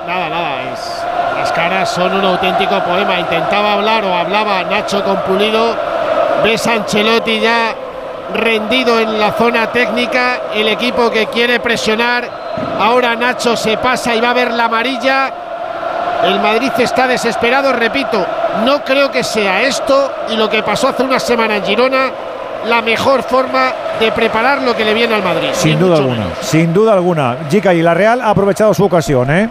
Nada, 0.07 0.29
nada, 0.29 0.73
es- 0.73 1.05
las 1.39 1.53
caras 1.53 1.89
son 1.91 2.13
un 2.15 2.25
auténtico 2.25 2.83
poema. 2.83 3.21
Intentaba 3.21 3.75
hablar 3.75 4.05
o 4.05 4.13
hablaba 4.13 4.65
Nacho 4.65 5.05
con 5.05 5.17
Pulido. 5.23 5.77
Ves 6.45 6.67
a 6.67 6.73
Ancelotti 6.73 7.41
ya 7.41 7.75
rendido 8.35 8.99
en 9.01 9.19
la 9.19 9.33
zona 9.33 9.71
técnica. 9.73 10.41
El 10.55 10.69
equipo 10.69 11.11
que 11.11 11.27
quiere 11.27 11.61
presionar. 11.61 12.29
Ahora 12.79 13.15
Nacho 13.17 13.57
se 13.57 13.77
pasa 13.79 14.15
y 14.15 14.21
va 14.21 14.31
a 14.31 14.35
ver 14.35 14.53
la 14.53 14.65
amarilla. 14.65 15.33
El 16.25 16.41
Madrid 16.41 16.71
está 16.79 17.07
desesperado, 17.07 17.73
repito. 17.73 18.25
No 18.65 18.85
creo 18.85 19.11
que 19.11 19.23
sea 19.23 19.63
esto 19.63 20.13
y 20.31 20.37
lo 20.37 20.49
que 20.49 20.63
pasó 20.63 20.89
hace 20.89 21.03
una 21.03 21.21
semana 21.21 21.57
en 21.57 21.65
Girona 21.65 22.11
la 22.67 22.83
mejor 22.83 23.23
forma 23.23 23.73
de 24.01 24.11
preparar 24.13 24.63
lo 24.63 24.77
que 24.77 24.85
le 24.85 24.95
viene 24.95 25.15
al 25.15 25.23
Madrid. 25.23 25.51
Sin 25.53 25.79
duda 25.79 25.97
alguna. 25.97 26.19
menos. 26.19 26.39
Sin 26.41 26.73
duda 26.73 26.93
alguna. 26.93 27.37
Jica 27.49 27.73
y 27.73 27.83
la 27.83 27.95
Real 27.95 28.21
ha 28.21 28.31
aprovechado 28.31 28.75
su 28.75 28.85
ocasión, 28.85 29.31
¿eh? 29.31 29.49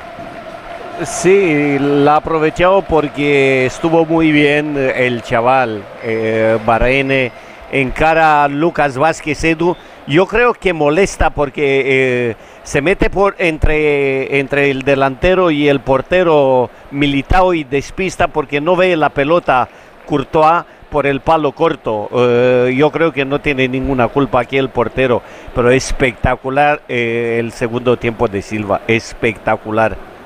Sí, 1.06 1.77
la 1.80 2.14
ha 2.14 2.17
aprovechado 2.17 2.82
porque 2.82 3.67
estuvo 3.67 4.06
muy 4.06 4.32
bien 4.32 4.76
eh, 4.77 5.06
el 5.06 5.22
chaval 5.22 5.84
eh, 6.03 6.58
Barrene 6.66 7.32
encara 7.72 8.43
a 8.43 8.48
Lucas 8.48 8.98
Vázquez 8.98 9.43
Edu. 9.43 9.76
Yo 10.08 10.26
creo 10.26 10.53
que 10.53 10.74
molesta 10.74 11.30
porque 11.30 11.84
eh, 11.85 12.35
se 12.64 12.82
mete 12.82 13.09
por 13.09 13.35
entre, 13.38 14.40
entre 14.40 14.72
el 14.72 14.82
delantero 14.82 15.51
y 15.51 15.67
el 15.67 15.82
portero 15.82 16.69
Militao 16.92 17.53
y 17.53 17.64
despista 17.64 18.27
porque 18.27 18.59
no 18.59 18.76
ve 18.76 18.95
la 18.95 19.09
pelota 19.09 19.69
Courtois 20.06 20.64
por 20.90 21.06
el 21.06 21.19
palo 21.22 21.51
corto. 21.51 22.09
Eh, 22.11 22.74
yo 22.76 22.92
creo 22.92 23.11
que 23.11 23.26
no 23.26 23.40
tiene 23.40 23.67
ninguna 23.67 24.08
culpa 24.08 24.40
aquí 24.40 24.58
el 24.58 24.69
portero, 24.69 25.22
pero 25.53 25.69
espectacular 25.69 26.82
eh, 26.88 27.38
el 27.40 27.51
segundo 27.51 27.98
tiempo 27.98 28.27
de 28.27 28.42
Silva, 28.42 28.82
espectacular. 28.88 30.16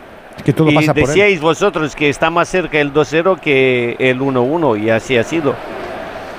Es 0.42 0.46
que 0.46 0.54
todo 0.54 0.72
y 0.72 0.76
pasa 0.76 0.94
por 0.94 1.08
decíais 1.08 1.40
vosotros 1.40 1.96
que 1.96 2.10
está 2.10 2.30
más 2.32 2.50
cerca 2.50 2.80
el 2.80 2.92
2-0 2.94 3.40
que 3.40 3.96
el 4.00 4.20
1-1 4.20 4.82
y 4.84 4.90
así 4.90 5.16
ha 5.18 5.24
sido. 5.24 5.54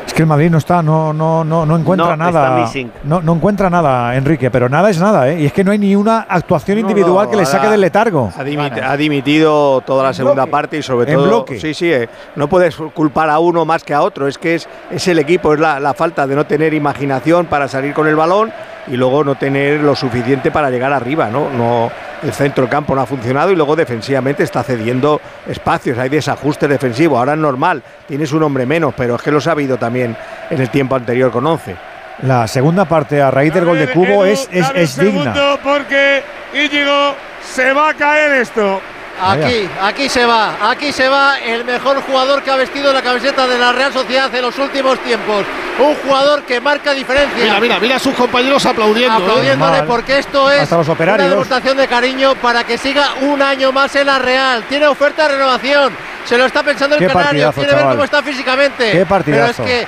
Es 0.05 0.13
que 0.15 0.23
el 0.23 0.27
Madrid 0.29 0.51
no 0.51 0.59
está, 0.59 0.83
no, 0.83 1.13
no, 1.13 1.45
no, 1.45 1.65
no 1.65 1.77
encuentra 1.77 2.17
No, 2.17 2.25
nada. 2.25 2.69
No, 3.05 3.23
no 3.23 3.35
encuentra 3.35 3.71
nada, 3.71 4.15
Enrique, 4.17 4.51
pero 4.51 4.69
nada 4.69 4.91
es 4.91 4.99
nada, 4.99 5.31
¿eh? 5.31 5.41
Y 5.41 5.47
es 5.47 5.53
que 5.53 5.63
no 5.65 5.71
hay 5.71 5.79
ni 5.79 5.95
una 5.97 6.27
actuación 6.29 6.77
No, 6.77 6.81
individual 6.83 7.27
no, 7.27 7.31
que 7.31 7.37
le 7.37 7.47
saque 7.47 7.69
del 7.69 7.81
letargo. 7.81 8.31
Ha, 8.37 8.43
dimiti- 8.45 8.83
ha 8.83 8.97
dimitido 8.97 9.81
toda 9.87 10.03
la 10.03 10.09
En 10.11 10.15
segunda 10.15 10.43
bloque. 10.43 10.51
parte 10.51 10.79
y 10.79 10.83
sobre 10.83 11.11
En 11.13 11.17
todo. 11.19 11.29
bloque. 11.29 11.61
Sí, 11.61 11.73
sí, 11.73 11.91
eh, 11.91 12.09
no 12.37 12.49
puedes 12.49 12.75
culpar 12.77 13.31
a 13.31 13.39
uno 13.39 13.65
más 13.65 13.85
que 13.85 13.95
a 13.95 14.03
otro. 14.03 14.27
Es 14.27 14.37
que 14.37 14.57
es, 14.57 14.69
es 14.91 15.07
el 15.09 15.19
equipo, 15.21 15.55
es 15.55 15.61
la, 15.61 15.79
la 15.81 15.95
falta 15.95 16.27
de 16.27 16.35
no 16.35 16.45
tener 16.45 16.75
imaginación 16.75 17.47
para 17.47 17.69
salir 17.69 17.95
con 17.95 18.07
el 18.09 18.17
balón 18.17 18.53
y 18.89 18.97
luego 18.97 19.23
no 19.25 19.37
tener 19.37 19.81
lo 19.81 19.95
suficiente 19.95 20.51
para 20.51 20.69
llegar 20.69 20.93
arriba, 20.93 21.29
¿no? 21.31 21.49
no 21.49 21.91
el 22.23 22.33
centro 22.33 22.69
campo 22.69 22.95
no 22.95 23.01
ha 23.01 23.07
funcionado 23.07 23.51
y 23.51 23.57
luego 23.57 23.77
defensivamente 23.77 24.43
está 24.43 24.63
cediendo 24.63 25.21
espacios, 25.47 25.99
hay 25.99 26.09
desajuste 26.09 26.69
defensivo. 26.69 27.19
Ahora 27.19 27.33
es 27.33 27.39
normal, 27.39 27.83
tienes 28.07 28.33
un 28.33 28.43
hombre 28.43 28.67
menos, 28.67 28.95
pero 28.97 29.17
es 29.17 29.23
que 29.23 29.31
los 29.31 29.47
ha 29.47 29.53
habido 29.53 29.77
también 29.77 30.17
en 30.51 30.61
el 30.61 30.71
tiempo 30.71 30.95
anterior 30.95 31.31
con 31.31 31.47
11. 31.47 31.77
La 32.23 32.47
segunda 32.47 32.85
parte 32.85 33.21
a 33.21 33.31
raíz 33.31 33.53
del 33.53 33.65
gol 33.65 33.79
de 33.79 33.91
Cubo 33.91 34.25
es, 34.25 34.49
es, 34.53 34.97
digna. 34.97 35.35
porque 35.63 36.23
Íñigo 36.55 37.15
se 37.43 37.73
va 37.73 37.91
a 37.91 37.95
caer 37.95 38.33
esto. 38.33 38.81
Aquí, 39.25 39.69
aquí 39.81 40.09
se 40.09 40.27
va, 40.27 40.71
aquí 40.71 40.93
se 40.93 41.09
va 41.09 41.39
el 41.39 41.65
mejor 41.65 42.03
jugador 42.03 42.43
que 42.43 42.51
ha 42.51 42.57
vestido 42.57 42.93
la 42.93 43.03
camiseta 43.03 43.47
de 43.47 43.57
la 43.59 43.73
Real 43.73 43.93
Sociedad 43.93 44.35
en 44.35 44.43
los 44.43 44.59
últimos 44.59 44.99
tiempos. 45.01 45.45
Un 45.79 45.95
jugador 45.97 46.43
que 46.43 46.61
marca 46.61 46.93
diferencia. 46.93 47.45
Mira, 47.45 47.61
mira, 47.61 47.81
mira 47.81 47.97
a 47.97 47.99
sus 47.99 48.15
compañeros 48.15 48.67
aplaudiendo. 48.67 49.19
¿eh? 49.19 49.23
Aplaudiéndole 49.23 49.83
porque 49.85 50.19
esto 50.19 50.51
es 50.51 50.71
una 50.71 51.17
demostración 51.17 51.77
de 51.77 51.87
cariño 51.87 52.35
para 52.37 52.65
que 52.65 52.77
siga 52.77 53.15
un 53.23 53.41
año 53.41 53.73
más 53.73 53.95
en 53.97 54.07
la 54.07 54.19
Real. 54.19 54.65
Tiene 54.69 54.87
oferta 54.87 55.29
de 55.29 55.37
renovación. 55.37 55.93
Se 56.25 56.37
lo 56.37 56.47
está 56.47 56.63
pensando 56.63 56.97
el 56.97 57.07
Canario. 57.07 57.53
Quiere 57.53 57.75
ver 57.75 57.85
cómo 57.87 58.05
está 58.05 58.23
físicamente. 58.23 58.85
Qué 58.85 58.93
Pero 58.93 59.07
partidazo. 59.07 59.65
es 59.65 59.69
que 59.69 59.87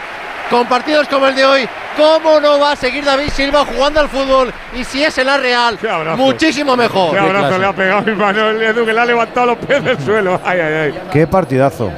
con 0.50 0.66
partidos 0.66 1.08
como 1.08 1.26
el 1.26 1.34
de 1.34 1.44
hoy, 1.44 1.68
¿cómo 1.96 2.38
no 2.40 2.58
va 2.60 2.72
a 2.72 2.76
seguir 2.76 3.04
David 3.04 3.28
Silva 3.30 3.64
jugando 3.64 4.00
al 4.00 4.08
fútbol? 4.08 4.52
Y 4.78 4.84
si 4.84 5.02
es 5.02 5.16
en 5.18 5.26
la 5.26 5.36
Real, 5.38 5.78
muchísimo 6.16 6.76
mejor. 6.76 7.12
Qué 7.12 7.18
abrazo 7.18 7.58
le 7.58 7.66
ha 7.66 7.72
pegado 7.72 8.02
mi 8.02 8.12
Manuel 8.14 8.62
Edu, 8.62 8.84
que 8.84 8.92
le 8.92 9.00
ha 9.00 9.04
levantado 9.06 9.46
los 9.46 9.58
pies 9.58 9.82
del 9.84 9.98
suelo. 10.00 10.40
Ay, 10.44 10.60
ay, 10.60 10.72
ay. 10.74 11.00
Qué 11.12 11.26
partidazo. 11.26 11.90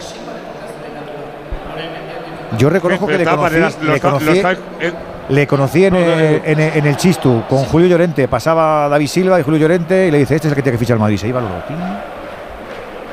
Yo 2.59 2.71
reconozco 2.71 3.07
que 3.07 3.19
le 3.19 3.25
conocí, 3.25 3.57
le 3.83 4.41
eh, 4.81 4.93
le 5.29 5.47
conocí 5.47 5.85
en, 5.85 5.97
el, 5.97 6.41
en, 6.45 6.61
el- 6.61 6.77
en 6.79 6.87
el 6.87 6.97
Chistu 6.97 7.43
con 7.49 7.65
Julio 7.65 7.89
Llorente. 7.89 8.29
Pasaba 8.29 8.89
David 8.89 9.09
Silva 9.09 9.41
y 9.41 9.43
Julio 9.43 9.59
Llorente 9.61 10.07
y 10.07 10.11
le 10.11 10.19
dice: 10.19 10.37
Este 10.37 10.47
es 10.49 10.53
el 10.53 10.57
que 10.57 10.63
tiene 10.63 10.79
que 10.79 10.81
fichar 10.81 10.95
al 10.95 11.01
Madrid. 11.01 11.19
Se 11.19 11.27
iba 11.29 11.41
al. 11.41 11.47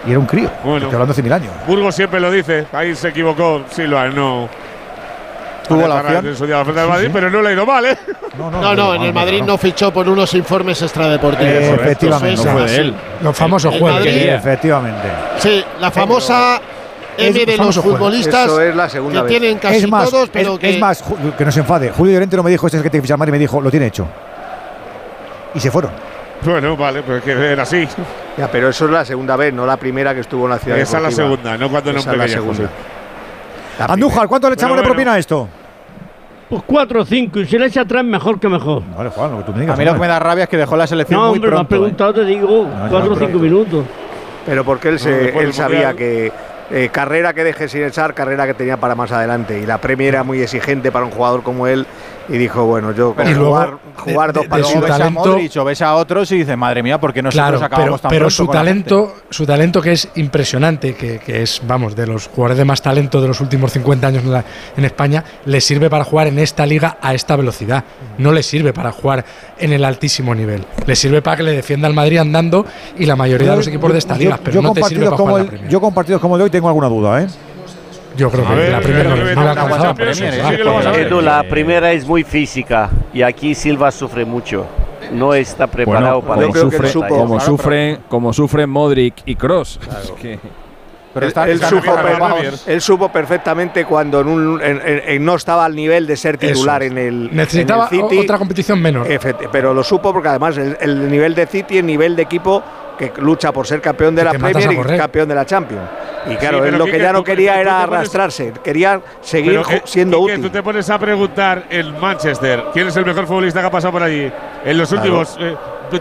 Y 0.06 0.12
era 0.12 0.20
un 0.20 0.26
crío. 0.28 0.50
Bueno. 0.64 0.78
Estoy 0.86 0.94
hablando 0.94 1.12
hace 1.14 1.24
mil 1.24 1.34
años. 1.34 1.52
Burgos 1.66 1.96
siempre 1.96 2.20
lo 2.20 2.30
dice. 2.30 2.68
Ahí 2.72 2.94
se 2.96 3.10
equivocó 3.10 3.64
Silva, 3.72 4.08
no. 4.10 4.48
Tuvo 5.68 5.88
la 5.88 5.96
opción. 6.02 6.28
en 6.28 6.36
su 6.36 6.46
día 6.46 6.56
la 6.56 6.62
oferta 6.64 6.82
del 6.82 6.90
Madrid, 6.90 7.10
pero 7.14 7.30
no 7.30 7.42
le 7.42 7.50
ha 7.50 7.54
ido 7.54 7.66
mal, 7.66 7.86
¿eh? 7.86 7.98
No, 8.38 8.52
No, 8.52 8.76
no, 8.76 8.96
en 8.96 9.02
el 9.04 9.14
Madrid 9.14 9.42
no 9.44 9.58
fichó 9.58 9.92
por 9.94 10.08
unos 10.10 10.34
informes 10.34 10.82
extradeportivos. 10.82 11.54
Eh, 11.54 11.74
efectivamente. 11.76 12.42
Eso 12.42 12.60
es 12.60 12.72
así. 12.80 12.94
Los 13.22 13.36
famosos 13.38 13.74
El 13.74 13.80
juegos. 13.80 14.00
Madrid- 14.00 14.28
Efectivamente. 14.30 15.08
Sí, 15.38 15.64
la 15.80 15.90
famosa 15.92 16.60
Es 17.18 17.28
M 17.36 17.46
de 17.46 17.58
los 17.58 17.76
futbolistas 17.80 18.46
Eso 18.48 18.60
es 18.62 18.76
la 18.76 18.90
segunda 18.90 19.20
que 19.22 19.24
vez. 19.24 19.40
tienen 19.40 19.58
casi 19.60 19.76
es 19.78 19.88
más, 19.90 20.10
todos, 20.10 20.24
es- 20.24 20.30
pero 20.32 20.54
es, 20.54 20.60
que 20.60 20.78
más, 20.80 21.04
Ju- 21.04 21.36
que 21.36 21.46
no 21.46 21.52
se 21.52 21.60
enfade. 21.60 21.92
Julio 21.92 22.14
Llorente 22.14 22.36
no 22.36 22.44
me 22.44 22.50
dijo: 22.52 22.66
Este 22.68 22.78
es 22.78 22.80
el 22.80 22.84
que 22.84 22.90
tiene 22.90 23.02
que 23.02 23.08
fichar 23.08 23.18
Madrid. 23.20 23.32
Me 23.34 23.40
dijo: 23.40 23.62
Lo 23.62 23.70
tiene 23.72 23.86
hecho. 23.88 24.08
Y 25.56 25.60
se 25.60 25.70
fueron. 25.72 25.92
Bueno, 26.44 26.76
vale, 26.76 27.04
pero 27.04 27.20
es 27.20 27.24
que 27.24 27.32
era 27.32 27.64
así. 27.64 27.88
Ya, 28.38 28.48
pero 28.52 28.68
eso 28.70 28.86
es 28.86 28.92
la 28.92 29.06
segunda 29.06 29.36
vez, 29.38 29.54
no 29.54 29.66
la 29.66 29.78
primera 29.78 30.14
que 30.14 30.22
estuvo 30.22 30.46
en 30.46 30.50
la 30.52 30.58
ciudad. 30.60 30.78
Esa 30.80 30.98
es 30.98 31.04
la 31.04 31.12
segunda, 31.12 31.58
no 31.58 31.70
cuando 31.70 31.92
Esa 31.92 32.12
es 32.12 32.18
la 32.18 32.28
segunda. 32.28 32.64
José. 32.64 32.70
Andújar, 33.80 34.28
¿cuánto 34.28 34.50
le 34.50 34.54
echamos 34.56 34.72
Bueno, 34.72 34.82
de 34.84 34.88
bueno. 34.88 34.96
propina 34.96 35.14
a 35.14 35.20
esto? 35.20 35.48
Pues 36.50 36.62
4 36.68 37.02
o 37.02 37.06
5 37.06 37.40
y 37.40 37.46
si 37.48 37.58
le 37.58 37.66
echa 37.66 37.82
atrás 37.82 38.04
mejor 38.04 38.40
que 38.40 38.48
mejor. 38.48 38.84
Vale, 38.96 39.10
Juan, 39.10 39.32
lo 39.32 39.38
que 39.40 39.44
tú 39.46 39.54
me 39.54 39.62
digas. 39.62 39.76
A 39.76 39.80
mí 39.80 39.86
lo 39.86 39.94
que 39.94 40.00
me 40.00 40.08
da 40.08 40.20
rabia 40.20 40.44
es 40.44 40.50
que 40.50 40.58
dejó 40.58 40.76
la 40.78 40.86
selección 40.86 41.20
No, 41.20 41.28
muy 41.30 41.36
hombre, 41.38 41.50
me 41.52 41.56
has 41.58 41.66
pronto. 41.68 41.76
¿eh? 41.76 41.80
preguntado, 41.80 42.14
te 42.14 42.26
digo, 42.26 42.66
ya, 42.70 42.88
4 42.90 42.98
o 43.12 43.14
pero- 43.16 43.28
5 43.28 43.40
minutos. 43.40 43.86
Pero 44.46 44.64
porque 44.66 44.90
él, 44.90 44.96
No, 44.96 45.00
se, 45.00 45.10
después 45.12 45.36
él 45.38 45.46
del 45.46 45.54
sabía 45.54 45.94
que 45.94 46.32
eh, 46.70 46.90
carrera 46.92 47.34
que 47.34 47.44
deje 47.44 47.68
sin 47.70 47.84
echar, 47.84 48.14
carrera 48.14 48.46
que 48.46 48.54
tenía 48.54 48.78
para 48.78 48.94
más 48.94 49.12
adelante. 49.12 49.60
Y 49.60 49.66
la 49.66 49.78
Premier 49.80 50.16
era 50.16 50.24
muy 50.24 50.42
exigente 50.42 50.92
para 50.92 51.06
un 51.06 51.12
jugador 51.12 51.44
como 51.44 51.66
él. 51.66 51.86
Y 52.30 52.38
dijo, 52.38 52.64
bueno, 52.66 52.92
yo 52.94 53.14
con 53.14 53.28
Y 53.28 53.34
luego, 53.34 53.50
jugar, 53.50 53.78
jugar 53.98 54.34
de- 54.34 54.40
dos 54.40 54.48
partidos. 54.48 54.82
ves 54.82 54.92
a 54.92 54.98
talento- 54.98 55.20
Modric 55.30 55.58
o 55.58 55.64
ves 55.66 55.82
a 55.82 55.96
otros 55.96 56.32
y 56.32 56.38
dices, 56.38 56.58
madre 56.58 56.82
mía, 56.82 56.98
¿por 57.00 57.12
qué 57.14 57.22
nosotros 57.22 57.50
Claro, 57.60 57.66
acabamos 57.66 58.00
pero, 58.00 58.02
tan 58.02 58.10
pero 58.10 58.30
su 58.30 58.46
con 58.46 58.54
talento, 58.56 59.16
su 59.30 59.46
talento 59.46 59.82
que 59.82 59.92
es 59.92 60.08
impresionante, 60.16 60.96
que, 60.96 61.20
que 61.20 61.42
es, 61.44 61.62
vamos, 61.68 61.96
de 61.96 62.08
los 62.08 62.28
jugadores 62.28 62.58
de 62.58 62.66
más 62.66 62.82
talento 62.82 63.22
de 63.22 63.28
los 63.28 63.42
últimos 63.42 63.74
50 63.74 64.08
años 64.08 64.24
en, 64.24 64.32
la- 64.32 64.46
en 64.78 64.86
España, 64.86 65.24
le 65.46 65.60
sirve 65.62 65.90
para 65.90 66.06
jugar 66.06 66.28
en 66.28 66.40
esta 66.40 66.66
liga 66.66 66.98
a 67.02 67.14
esta 67.14 67.36
velocidad. 67.36 67.84
No 68.18 68.32
le 68.32 68.42
sirve 68.42 68.72
para 68.74 68.92
jugar 68.94 69.26
en 69.60 69.74
el 69.74 69.84
altísimo 69.84 70.34
nivel. 70.34 70.66
Le 70.86 70.96
sirve 70.96 71.22
para 71.22 71.38
que 71.38 71.44
le 71.44 71.52
defienda 71.52 71.88
al 71.88 71.94
Madrid 71.94 72.20
andando 72.20 72.66
y 72.98 73.06
la 73.06 73.16
mayoría 73.16 73.52
de 73.52 73.58
los 73.58 73.68
equipos 73.68 73.92
de 73.92 74.00
estas 74.00 74.18
Yo- 74.18 74.24
ligas, 74.24 74.40
pero 74.42 74.54
yo 74.56 74.62
no 74.62 74.72
te 74.74 74.82
sirve 74.84 75.06
para 75.06 75.18
jugar 75.18 75.42
el- 75.54 75.62
la. 75.64 75.68
Yo 75.70 75.82
con 75.82 75.94
partidos 75.94 76.22
como 76.22 76.36
el 76.36 76.40
de 76.40 76.44
hoy 76.46 76.50
tengo 76.50 76.68
alguna 76.70 76.88
duda, 76.88 77.22
¿eh? 77.22 77.28
Yo 78.16 78.30
creo 78.30 78.46
A 78.46 78.50
que 78.50 78.56
ver, 78.56 78.72
la 78.72 78.80
Premier 78.82 79.08
no, 79.08 79.16
no 79.16 79.44
la 79.44 79.50
alcanzaba. 79.52 79.82
Champions, 79.84 79.98
por 79.98 80.08
eso, 80.08 80.20
sí, 80.20 80.24
¿verdad? 80.38 80.50
sí 80.52 80.56
que 80.58 80.64
lo 80.64 80.70
vamos 80.72 80.86
a 80.86 80.92
ver. 80.92 81.08
Edu, 81.08 81.22
la 81.22 81.44
primera 81.44 81.92
es 81.92 82.06
muy 82.08 82.24
física 82.24 82.90
y 83.14 83.22
aquí 83.22 83.56
Silva 83.56 83.92
sufre 83.92 84.24
mucho. 84.26 84.66
No 85.12 85.34
está 85.34 85.68
preparado 85.68 86.22
Bueno, 86.22 86.36
para 86.36 86.48
como, 86.48 86.72
sufre- 86.72 86.88
supo- 86.92 87.08
como 87.10 87.36
claro, 87.38 87.46
sufren, 87.46 88.00
como 88.08 88.34
sufren 88.34 88.70
Modric 88.70 89.16
y 89.26 89.36
Cross. 89.36 89.80
Pero 91.14 91.26
Él, 91.26 91.28
está, 91.28 91.44
él 91.46 91.52
está 91.56 91.70
supo, 91.70 91.94
bien 92.42 92.54
él 92.66 92.82
supo 92.82 93.10
perfectamente 93.10 93.86
cuando 93.86 94.22
en 94.22 94.28
un- 94.28 94.62
en- 94.64 94.82
en- 94.84 95.02
en 95.06 95.24
no 95.26 95.36
estaba 95.36 95.64
al 95.66 95.76
nivel 95.76 96.08
de 96.08 96.18
ser 96.18 96.40
titular 96.40 96.82
Eso 96.82 96.92
en 96.92 96.98
el, 96.98 97.30
Necesitaba 97.36 97.88
en 97.92 98.00
el 98.00 98.10
City. 98.10 98.18
otra 98.24 98.40
competición 98.40 98.82
menor. 98.82 99.06
Efecti- 99.08 99.48
pero 99.52 99.76
lo 99.76 99.84
supo 99.84 100.12
porque 100.12 100.30
además 100.30 100.58
el, 100.58 100.76
el 100.82 101.12
nivel 101.12 101.36
de 101.36 101.46
City, 101.46 101.78
el 101.78 101.86
nivel 101.86 102.16
de 102.16 102.24
equipo 102.24 102.64
que 102.98 103.12
lucha 103.18 103.52
por 103.52 103.66
ser 103.68 103.82
campeón 103.82 104.16
de 104.16 104.24
la 104.24 104.32
Premier 104.34 104.72
y 104.94 104.98
campeón 104.98 105.28
de 105.28 105.36
la 105.36 105.46
Champions. 105.46 105.84
Y 106.26 106.36
claro, 106.36 106.62
Sí, 106.62 106.70
él 106.70 106.78
lo 106.78 106.86
que 106.86 107.00
ya 107.00 107.12
no 107.12 107.20
tú- 107.20 107.24
quería 107.26 107.56
tú 107.56 107.60
era 107.60 107.72
pones- 107.82 107.94
arrastrarse, 107.98 108.54
quería 108.64 109.02
seguir 109.22 109.62
que- 109.62 109.82
siendo 109.86 110.20
Quique, 110.20 110.34
útil. 110.34 110.44
Tú 110.46 110.50
te 110.52 110.64
pones 110.64 110.90
a 110.90 110.98
preguntar 111.00 111.64
en 111.70 112.00
Manchester 112.00 112.66
quién 112.72 112.88
es 112.88 112.96
el 112.96 113.06
mejor 113.06 113.26
futbolista 113.28 113.60
que 113.62 113.68
ha 113.68 113.72
pasado 113.72 113.92
por 113.92 114.04
allí 114.04 114.32
en 114.64 114.78
los 114.78 114.88
Claro. 114.90 115.04
últimos 115.04 115.38
eh, 115.40 115.58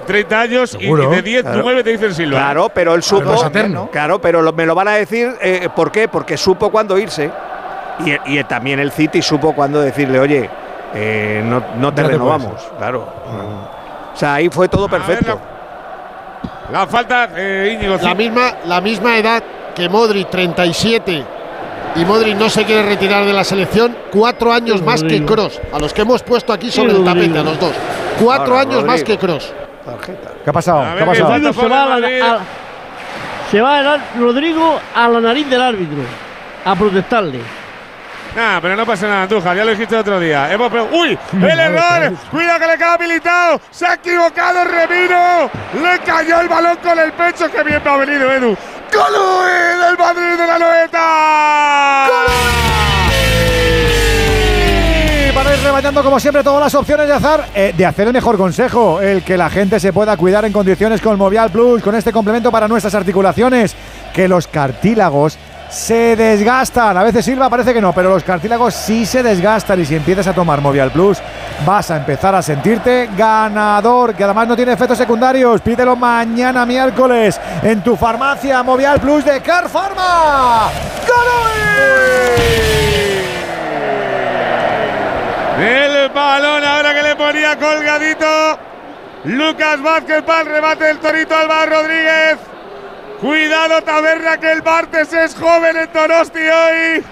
30 0.07 0.41
años 0.41 0.75
y- 0.79 0.83
Seguro. 0.83 1.13
y 1.13 1.17
de 1.17 1.23
10, 1.23 1.43
Claro. 1.43 1.61
9 1.63 1.83
te 1.83 1.91
dicen 1.91 2.15
Silva. 2.15 2.39
Claro, 2.39 2.69
pero 2.73 2.95
él 2.95 3.03
supo. 3.03 3.25
no 3.25 3.35
es 3.35 3.43
eterno. 3.43 3.89
Claro, 3.91 4.21
pero 4.21 4.41
lo- 4.43 4.53
me 4.53 4.65
lo 4.65 4.75
van 4.75 4.89
a 4.89 4.93
decir, 4.93 5.33
eh, 5.41 5.69
¿por 5.75 5.91
qué? 5.91 6.07
Porque 6.09 6.37
supo 6.37 6.71
cuándo 6.71 6.97
irse. 6.99 7.31
Y, 8.07 8.39
y 8.39 8.45
también 8.45 8.79
el 8.81 8.91
City 8.93 9.21
supo 9.23 9.55
cuándo 9.55 9.81
decirle, 9.81 10.19
oye, 10.19 10.49
eh, 10.95 11.43
no, 11.45 11.63
no 11.79 11.93
te 11.93 12.03
renovamos. 12.05 12.63
Claro. 12.79 13.07
O 14.15 14.17
sea, 14.17 14.35
ahí 14.35 14.49
fue 14.51 14.69
todo 14.69 14.87
A 14.87 14.89
ver, 14.89 15.03
perfecto. 15.03 15.41
La 16.73 16.87
falta, 16.87 17.29
eh, 17.37 17.77
Íñigo. 17.79 17.99
la 18.03 18.15
misma, 18.15 18.53
la 18.65 18.81
misma 18.81 19.17
edad 19.19 19.43
que 19.75 19.89
Modric, 19.89 20.31
37, 20.31 21.25
y 21.97 22.05
Modric 22.07 22.35
no 22.37 22.49
se 22.49 22.65
quiere 22.65 22.83
retirar 22.83 23.25
de 23.27 23.33
la 23.35 23.45
selección, 23.45 23.95
cuatro 24.11 24.53
años 24.53 24.83
más 24.83 25.03
que 25.03 25.09
Rodrigo. 25.19 25.27
Cross, 25.27 25.61
a 25.73 25.79
los 25.79 25.93
que 25.93 26.03
hemos 26.03 26.23
puesto 26.23 26.53
aquí 26.53 26.71
sobre 26.71 26.93
Sí, 26.93 26.97
el 26.97 27.05
tapete, 27.05 27.27
Rodrigo. 27.27 27.41
a 27.41 27.45
los 27.45 27.61
dos. 27.61 27.73
Cuatro 28.19 28.55
Ahora, 28.55 28.61
años 28.63 28.85
más 28.85 29.01
Rodrigo. 29.01 29.07
que 29.21 29.27
Cross. 29.27 29.53
Tarjeta. 29.85 30.31
¿Qué 30.45 30.51
ha 30.51 30.53
pasado? 30.53 30.83
Rodrigo 30.99 31.15
se 31.53 31.69
va, 31.69 31.83
a 31.83 31.87
la, 31.87 32.01
Madrid. 32.01 32.21
a- 32.23 32.39
se 33.51 33.61
va 33.61 33.81
el 33.81 33.87
ar- 33.87 34.01
Rodrigo 34.19 34.81
a 34.95 35.09
la 35.09 35.21
nariz 35.21 35.51
del 35.51 35.61
árbitro 35.61 35.99
a 36.65 36.75
protestarle. 36.75 37.41
Nah, 38.35 38.61
pero 38.61 38.75
no 38.77 38.87
pasa 38.87 39.07
nada, 39.07 39.23
Andújar, 39.25 39.55
ya 39.55 39.65
lo 39.65 39.73
dijiste 39.73 39.95
otro 39.95 40.19
día. 40.19 40.51
Hemos 40.51 40.73
¡Uy! 40.91 41.19
¡El 41.35 41.61
error! 41.61 42.15
¡Cuidado 42.31 42.61
que 42.61 42.67
le 42.67 42.79
queda 42.79 42.95
habilitado! 42.95 43.61
¡Se 43.71 43.87
ha 43.87 43.95
equivocado 43.95 44.65
Remiro! 44.65 45.51
¡Le 45.75 45.99
cayó 45.99 46.41
el 46.41 46.49
balón 46.49 46.79
con 46.83 46.99
el 46.99 47.13
pecho! 47.13 47.51
¡Qué 47.51 47.63
bien 47.63 47.83
me 47.85 47.91
ha 47.91 47.97
venido, 47.99 48.33
Edu! 48.33 48.57
¡Gol 48.93 49.13
del 49.81 49.99
Madrid 49.99 50.39
de 50.39 50.47
la 50.47 50.59
Noeta! 50.59 52.07
Y 55.29 55.33
para 55.33 55.55
ir 55.55 55.63
rebañando 55.63 56.03
como 56.03 56.19
siempre 56.19 56.43
todas 56.43 56.63
las 56.63 56.75
opciones 56.75 57.07
de 57.07 57.13
azar, 57.13 57.49
eh, 57.55 57.75
de 57.77 57.85
hacer 57.85 58.07
el 58.07 58.15
mejor 58.15 58.39
consejo, 58.39 59.03
el 59.03 59.23
que 59.23 59.37
la 59.37 59.51
gente 59.51 59.79
se 59.79 59.93
pueda 59.93 60.17
cuidar 60.17 60.47
en 60.47 60.55
condiciones 60.55 61.03
con 61.03 61.19
Movial 61.19 61.51
Plus, 61.51 61.83
con 61.83 61.95
este 61.95 62.13
complemento 62.13 62.51
para 62.51 62.67
nuestras 62.67 62.95
articulaciones, 62.95 63.77
que 64.15 64.27
los 64.27 64.47
cartílagos 64.47 65.39
se 65.73 66.15
desgastan. 66.17 66.97
A 66.97 67.03
veces 67.03 67.25
Silva 67.25 67.49
parece 67.49 67.73
que 67.73 67.81
no, 67.81 67.93
pero 67.93 68.11
los 68.11 68.23
cartílagos 68.23 68.75
sí 68.75 69.07
se 69.07 69.23
desgastan 69.23 69.81
y 69.81 69.87
si 69.87 69.97
empiezas 69.97 70.27
a 70.27 70.35
tomar 70.35 70.61
Movial 70.61 70.91
Plus 70.91 71.19
vas 71.65 71.91
a 71.91 71.97
empezar 71.97 72.35
a 72.35 72.43
sentirte 72.43 73.09
ganador, 73.17 74.15
que 74.15 74.25
además 74.25 74.49
no 74.49 74.57
tiene 74.57 74.73
efectos 74.73 74.99
secundarios. 74.99 75.63
Pídelo 75.63 75.97
mañana 75.97 76.67
miércoles 76.67 77.41
en 77.63 77.83
tu 77.83 77.97
farmacia 77.97 78.63
Movial 78.63 79.01
Plus 79.01 79.25
de 79.25 79.41
Carpharma. 79.41 80.71
El 85.59 86.09
balón 86.11 86.65
ahora 86.65 86.93
que 86.93 87.03
le 87.03 87.17
ponía 87.17 87.57
colgadito. 87.57 88.59
Lucas 89.25 89.81
Vázquez 89.81 90.23
para 90.23 90.41
el 90.41 90.47
remate 90.49 90.85
del 90.85 90.99
Torito 90.99 91.37
Álvaro 91.37 91.71
Rodríguez. 91.71 92.52
Cuidado 93.23 93.81
Taberna 93.83 94.37
que 94.39 94.51
el 94.53 94.63
martes 94.63 95.13
es 95.13 95.35
joven 95.37 95.77
en 95.77 95.89
Donosti 95.95 96.41
hoy. 96.41 97.05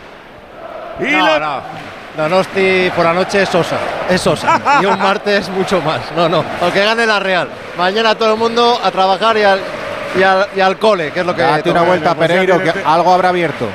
Y 1.09 1.13
No, 1.13 1.27
lo- 1.27 1.39
no. 1.39 1.61
Donosti 2.17 2.91
por 2.97 3.05
la 3.05 3.13
noche 3.13 3.43
es 3.43 3.49
Sosa. 3.49 3.77
Es 4.09 4.21
Sosa. 4.21 4.61
y 4.83 4.87
un 4.87 4.99
martes 4.99 5.49
mucho 5.51 5.81
más. 5.81 6.01
No, 6.17 6.29
no. 6.29 6.45
Aunque 6.61 6.85
gane 6.85 7.07
la 7.07 7.21
Real. 7.21 7.49
Mañana 7.79 8.17
todo 8.17 8.33
el 8.33 8.39
mundo 8.39 8.79
a 8.83 8.91
trabajar 8.91 9.37
y 9.39 9.45
al, 9.45 9.61
y 10.19 10.23
al, 10.25 10.49
y 10.57 10.61
al 10.61 10.77
cole, 10.79 11.13
que 11.13 11.21
es 11.21 11.27
lo 11.27 11.35
que. 11.35 11.43
Date 11.43 11.71
una 11.71 11.83
vuelta 11.83 12.11
a 12.11 12.15
Pues 12.17 12.29
Pereiro, 12.29 12.59
que 12.61 12.73
algo 12.85 13.15
habrá 13.15 13.29
abierto. 13.29 13.69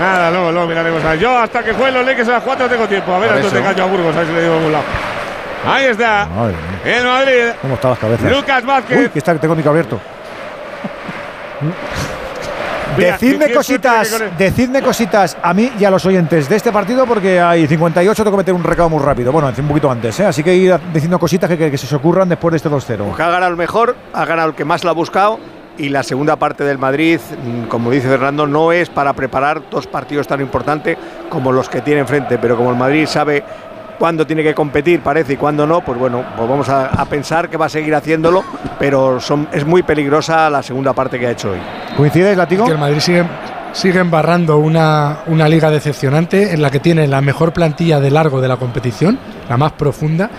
Nada, 0.00 0.30
luego, 0.32 0.50
luego 0.52 0.66
miraremos. 0.66 1.04
a. 1.04 1.14
Yo 1.14 1.38
hasta 1.38 1.62
que 1.62 1.72
jueguen 1.72 1.94
los 1.94 2.04
Lakers 2.06 2.28
a 2.28 2.32
las 2.32 2.42
4 2.42 2.68
tengo 2.68 2.86
tiempo. 2.88 3.14
A 3.14 3.18
ver, 3.20 3.36
eso. 3.38 3.50
de 3.50 3.62
caño 3.62 3.84
a 3.84 3.86
Burgos, 3.86 4.14
a 4.14 4.18
ver 4.18 4.26
si 4.26 4.32
le 4.34 4.40
digo 4.42 4.54
a 4.54 4.56
algún 4.56 4.72
lado. 4.72 4.84
Ahí 5.68 5.84
está. 5.86 6.26
Madre 6.26 6.54
El 6.84 7.04
Madrid. 7.04 7.42
¿Cómo 7.62 7.74
están 7.74 7.90
las 7.92 7.98
cabezas? 8.00 8.30
Lucas 8.30 8.60
Uy, 8.62 8.66
Vázquez. 8.66 9.10
que 9.12 9.18
está, 9.20 9.32
que 9.32 9.38
tengo 9.38 9.54
el 9.54 9.58
micro 9.58 9.70
abierto. 9.70 10.00
Mira, 12.96 13.12
Decidme 13.12 13.52
cositas, 13.52 14.22
decidme 14.38 14.80
cositas 14.80 15.36
a 15.42 15.52
mí 15.52 15.70
y 15.78 15.84
a 15.84 15.90
los 15.90 16.06
oyentes 16.06 16.48
de 16.48 16.56
este 16.56 16.72
partido 16.72 17.04
porque 17.04 17.40
hay 17.40 17.66
58, 17.66 18.24
tengo 18.24 18.36
que 18.36 18.40
meter 18.40 18.54
un 18.54 18.64
recado 18.64 18.88
muy 18.88 19.02
rápido. 19.02 19.32
Bueno, 19.32 19.52
un 19.58 19.68
poquito 19.68 19.90
antes, 19.90 20.18
¿eh? 20.20 20.24
así 20.24 20.42
que 20.42 20.54
ir 20.54 20.74
diciendo 20.94 21.18
cositas 21.18 21.50
que, 21.50 21.58
que- 21.58 21.70
que 21.70 21.76
se 21.78 21.84
os 21.86 21.92
ocurran 21.92 22.28
después 22.28 22.52
de 22.52 22.56
este 22.56 22.70
2-0. 22.70 23.14
Que 23.16 23.22
ha 23.22 23.28
ganado 23.28 23.50
el 23.50 23.56
mejor, 23.58 23.96
ha 24.14 24.24
ganado 24.24 24.48
el 24.50 24.54
que 24.54 24.64
más 24.64 24.82
lo 24.84 24.90
ha 24.90 24.94
buscado 24.94 25.38
y 25.76 25.90
la 25.90 26.02
segunda 26.04 26.36
parte 26.36 26.64
del 26.64 26.78
Madrid, 26.78 27.20
mm, 27.44 27.64
como 27.64 27.90
dice 27.90 28.08
Fernando, 28.08 28.46
no 28.46 28.72
es 28.72 28.88
para 28.88 29.12
preparar 29.12 29.62
dos 29.70 29.86
partidos 29.86 30.26
tan 30.26 30.40
importantes 30.40 30.96
como 31.28 31.52
los 31.52 31.68
que 31.68 31.82
tiene 31.82 32.00
enfrente, 32.00 32.38
pero 32.38 32.56
como 32.56 32.70
el 32.70 32.76
Madrid 32.76 33.06
sabe 33.06 33.42
cuándo 33.98 34.26
tiene 34.26 34.42
que 34.42 34.54
competir, 34.54 35.00
parece, 35.00 35.34
y 35.34 35.36
cuándo 35.36 35.66
no, 35.66 35.80
pues 35.80 35.98
bueno, 35.98 36.24
pues 36.36 36.48
vamos 36.48 36.68
a, 36.68 36.86
a 36.86 37.04
pensar 37.06 37.48
que 37.48 37.56
va 37.56 37.66
a 37.66 37.68
seguir 37.68 37.94
haciéndolo, 37.94 38.44
pero 38.78 39.20
son, 39.20 39.48
es 39.52 39.64
muy 39.64 39.82
peligrosa 39.82 40.48
la 40.50 40.62
segunda 40.62 40.92
parte 40.92 41.18
que 41.18 41.26
ha 41.26 41.30
hecho 41.32 41.50
hoy. 41.50 41.58
¿Coincides, 41.96 42.36
Latigo? 42.36 42.64
Que 42.66 42.72
el 42.72 42.78
Madrid 42.78 43.00
sigue, 43.00 43.24
sigue 43.72 44.00
embarrando 44.00 44.58
una, 44.58 45.18
una 45.26 45.48
liga 45.48 45.70
decepcionante 45.70 46.52
en 46.52 46.62
la 46.62 46.70
que 46.70 46.80
tiene 46.80 47.06
la 47.06 47.20
mejor 47.20 47.52
plantilla 47.52 48.00
de 48.00 48.10
largo 48.10 48.40
de 48.40 48.48
la 48.48 48.56
competición, 48.56 49.18
la 49.48 49.56
más 49.56 49.72
profunda, 49.72 50.30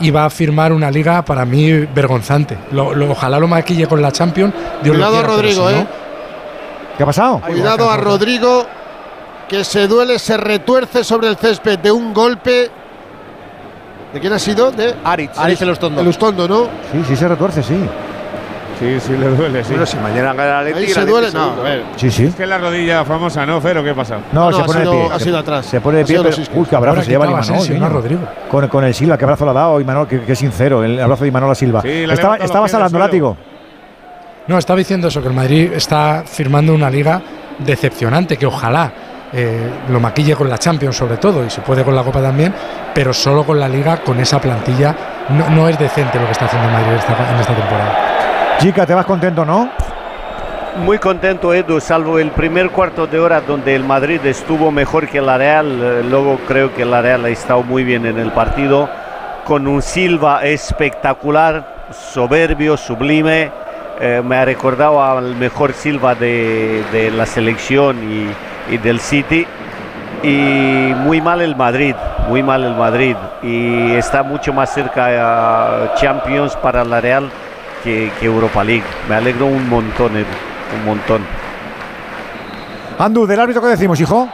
y 0.00 0.10
va 0.10 0.24
a 0.24 0.30
firmar 0.30 0.72
una 0.72 0.90
liga 0.90 1.22
para 1.22 1.44
mí 1.44 1.70
vergonzante. 1.94 2.56
Lo- 2.72 2.94
lo- 2.94 3.10
ojalá 3.12 3.38
lo 3.38 3.46
maquille 3.46 3.86
con 3.86 4.02
la 4.02 4.10
Champions. 4.10 4.52
Dios 4.82 4.96
Cuidado 4.96 5.16
a 5.16 5.20
quiera, 5.20 5.34
Rodrigo, 5.36 5.68
si 5.68 5.74
no- 5.74 5.80
¿eh? 5.82 5.86
¿Qué 6.96 7.02
ha 7.02 7.06
pasado? 7.06 7.40
Cuidado 7.46 7.90
a 7.90 7.96
Rodrigo, 7.96 8.66
que 9.48 9.64
se 9.64 9.86
duele, 9.86 10.18
se 10.18 10.36
retuerce 10.36 11.04
sobre 11.04 11.28
el 11.28 11.36
césped 11.36 11.78
de 11.78 11.92
un 11.92 12.12
golpe. 12.12 12.70
¿De 14.12 14.20
quién 14.20 14.32
ha 14.32 14.38
sido? 14.38 14.70
De 14.70 14.94
Aritz. 15.04 15.38
Aritz 15.38 15.62
Elustondo. 15.62 16.00
Elustondo, 16.00 16.46
¿no? 16.48 16.64
Sí, 16.92 17.02
sí 17.08 17.16
se 17.16 17.28
retuerce, 17.28 17.62
sí. 17.62 17.76
Sí, 18.78 18.98
sí, 19.00 19.12
le 19.16 19.28
duele, 19.28 19.62
sí. 19.62 19.70
Bueno, 19.70 19.86
si 19.86 19.96
mañana 19.98 20.32
gana 20.34 20.60
el 20.60 20.66
Ahí 20.66 20.72
Atleti, 20.72 20.92
se 20.92 21.00
el 21.00 21.06
duele. 21.06 21.26
No, 21.28 21.32
segundo. 21.44 21.60
a 21.60 21.64
ver. 21.64 21.82
Sí, 21.96 22.10
sí. 22.10 22.24
Es 22.24 22.34
que 22.34 22.46
la 22.46 22.58
rodilla 22.58 23.04
famosa, 23.04 23.46
¿no, 23.46 23.60
Fero? 23.60 23.82
¿Qué 23.84 23.90
ha 23.90 23.94
pasado? 23.94 24.22
No, 24.32 24.50
No, 24.50 24.56
se 24.58 24.64
pone 24.64 24.80
de 24.80 24.86
sido- 24.86 24.92
pie. 25.06 25.08
ha 25.14 25.18
sido 25.20 25.38
atrás. 25.38 25.66
Se 25.66 25.80
pone 25.80 25.98
de 25.98 26.04
pie. 26.04 26.20
pero- 26.22 26.36
uy, 26.54 26.66
qué 26.68 26.76
abrazo 26.76 27.02
se 27.02 27.10
lleva 27.10 27.24
el 27.26 27.30
Imanol. 27.30 27.68
Niño. 27.68 27.78
¿no, 27.80 27.88
Rodrigo? 27.88 28.20
Con, 28.50 28.68
con 28.68 28.84
el 28.84 28.92
Silva, 28.94 29.16
qué 29.16 29.24
abrazo 29.24 29.44
le 29.44 29.50
ha 29.52 29.54
dado 29.54 29.80
Imanol, 29.80 30.08
qué, 30.08 30.20
qué 30.22 30.34
sincero, 30.34 30.82
el 30.82 30.98
abrazo 31.00 31.22
de 31.24 31.28
Imanol 31.28 31.50
a 31.52 31.54
Silva. 31.54 31.80
Sí, 31.82 31.88
le 32.06 32.10
ha 32.10 32.14
Estaba- 32.14 32.34
hablando, 32.34 32.68
suelo. 32.88 32.98
Látigo. 32.98 33.36
No, 34.48 34.58
estaba 34.58 34.78
diciendo 34.78 35.06
eso, 35.08 35.22
que 35.22 35.28
el 35.28 35.34
Madrid 35.34 35.70
está 35.74 36.24
firmando 36.26 36.74
una 36.74 36.90
liga 36.90 37.22
decepcionante, 37.60 38.36
que 38.36 38.46
ojalá 38.46 38.92
eh, 39.32 39.70
lo 39.88 39.98
maquille 40.00 40.34
con 40.36 40.48
la 40.48 40.58
Champions 40.58 40.96
sobre 40.96 41.16
todo, 41.16 41.44
y 41.44 41.50
se 41.50 41.60
puede 41.62 41.84
con 41.84 41.94
la 41.94 42.02
Copa 42.02 42.20
también, 42.20 42.52
pero 42.94 43.12
solo 43.12 43.44
con 43.44 43.58
la 43.58 43.68
liga, 43.68 43.98
con 43.98 44.20
esa 44.20 44.40
plantilla, 44.40 44.94
no, 45.30 45.48
no 45.50 45.68
es 45.68 45.78
decente 45.78 46.18
lo 46.18 46.26
que 46.26 46.32
está 46.32 46.44
haciendo 46.46 46.68
el 46.68 46.74
Madrid 46.74 46.92
esta- 46.98 47.32
en 47.32 47.40
esta 47.40 47.54
temporada. 47.54 47.98
Chica, 48.58 48.84
te 48.86 48.94
vas 48.94 49.06
contento, 49.06 49.44
¿no? 49.44 49.70
Muy 50.84 50.98
contento, 50.98 51.52
Edu, 51.52 51.80
salvo 51.80 52.18
el 52.18 52.30
primer 52.30 52.70
cuarto 52.70 53.06
de 53.06 53.18
hora 53.18 53.42
donde 53.42 53.74
el 53.74 53.84
Madrid 53.84 54.20
estuvo 54.24 54.70
mejor 54.70 55.06
que 55.08 55.20
la 55.20 55.36
Real. 55.36 55.66
eh, 55.82 56.02
Luego 56.08 56.38
creo 56.48 56.72
que 56.74 56.84
la 56.84 57.02
Real 57.02 57.24
ha 57.26 57.28
estado 57.28 57.62
muy 57.62 57.84
bien 57.84 58.06
en 58.06 58.18
el 58.18 58.30
partido, 58.32 58.88
con 59.44 59.66
un 59.66 59.82
Silva 59.82 60.42
espectacular, 60.44 61.86
soberbio, 61.90 62.76
sublime. 62.78 63.50
Eh, 64.00 64.22
me 64.24 64.36
ha 64.36 64.44
recordado 64.44 65.02
al 65.02 65.36
mejor 65.36 65.72
Silva 65.72 66.14
de, 66.14 66.82
de 66.92 67.10
la 67.10 67.26
selección 67.26 67.98
y, 68.10 68.74
y 68.74 68.78
del 68.78 69.00
City. 69.00 69.46
Y 70.22 70.92
muy 70.96 71.20
mal 71.20 71.40
el 71.40 71.56
Madrid, 71.56 71.94
muy 72.28 72.42
mal 72.42 72.64
el 72.64 72.74
Madrid. 72.74 73.16
Y 73.42 73.92
está 73.92 74.22
mucho 74.22 74.52
más 74.52 74.72
cerca 74.72 75.06
a 75.06 75.94
Champions 75.94 76.54
para 76.56 76.84
la 76.84 77.00
Real 77.00 77.28
que, 77.82 78.10
que 78.18 78.26
Europa 78.26 78.62
League. 78.62 78.84
Me 79.08 79.16
alegro 79.16 79.46
un 79.46 79.68
montón, 79.68 80.16
Edu, 80.16 80.26
un 80.78 80.84
montón. 80.84 81.26
Andu, 82.98 83.26
del 83.26 83.40
árbitro, 83.40 83.62
¿qué 83.62 83.68
decimos, 83.68 84.00
hijo? 84.00 84.28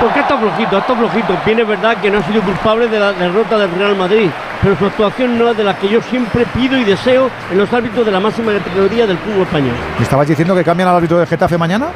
Porque 0.00 0.20
está 0.20 0.36
flojito, 0.38 0.78
está 0.78 0.96
flojito. 0.96 1.36
Bien 1.44 1.60
es 1.60 1.68
verdad 1.68 1.96
que 1.98 2.10
no 2.10 2.18
ha 2.18 2.22
sido 2.22 2.42
culpable 2.42 2.88
de 2.88 2.98
la 2.98 3.12
derrota 3.12 3.58
del 3.58 3.70
Real 3.72 3.94
Madrid, 3.96 4.30
pero 4.62 4.76
su 4.76 4.86
actuación 4.86 5.38
no 5.38 5.50
es 5.50 5.56
de 5.56 5.64
la 5.64 5.76
que 5.78 5.88
yo 5.88 6.00
siempre 6.02 6.44
pido 6.54 6.78
y 6.78 6.84
deseo 6.84 7.30
en 7.50 7.58
los 7.58 7.72
árbitros 7.72 8.04
de 8.04 8.12
la 8.12 8.20
máxima 8.20 8.52
categoría 8.52 9.06
del 9.06 9.18
fútbol 9.18 9.42
español. 9.42 9.74
¿Me 9.98 10.04
estabas 10.04 10.28
diciendo 10.28 10.54
que 10.54 10.64
cambian 10.64 10.88
al 10.88 10.96
árbitro 10.96 11.18
del 11.18 11.26
Getafe 11.26 11.56
mañana? 11.56 11.88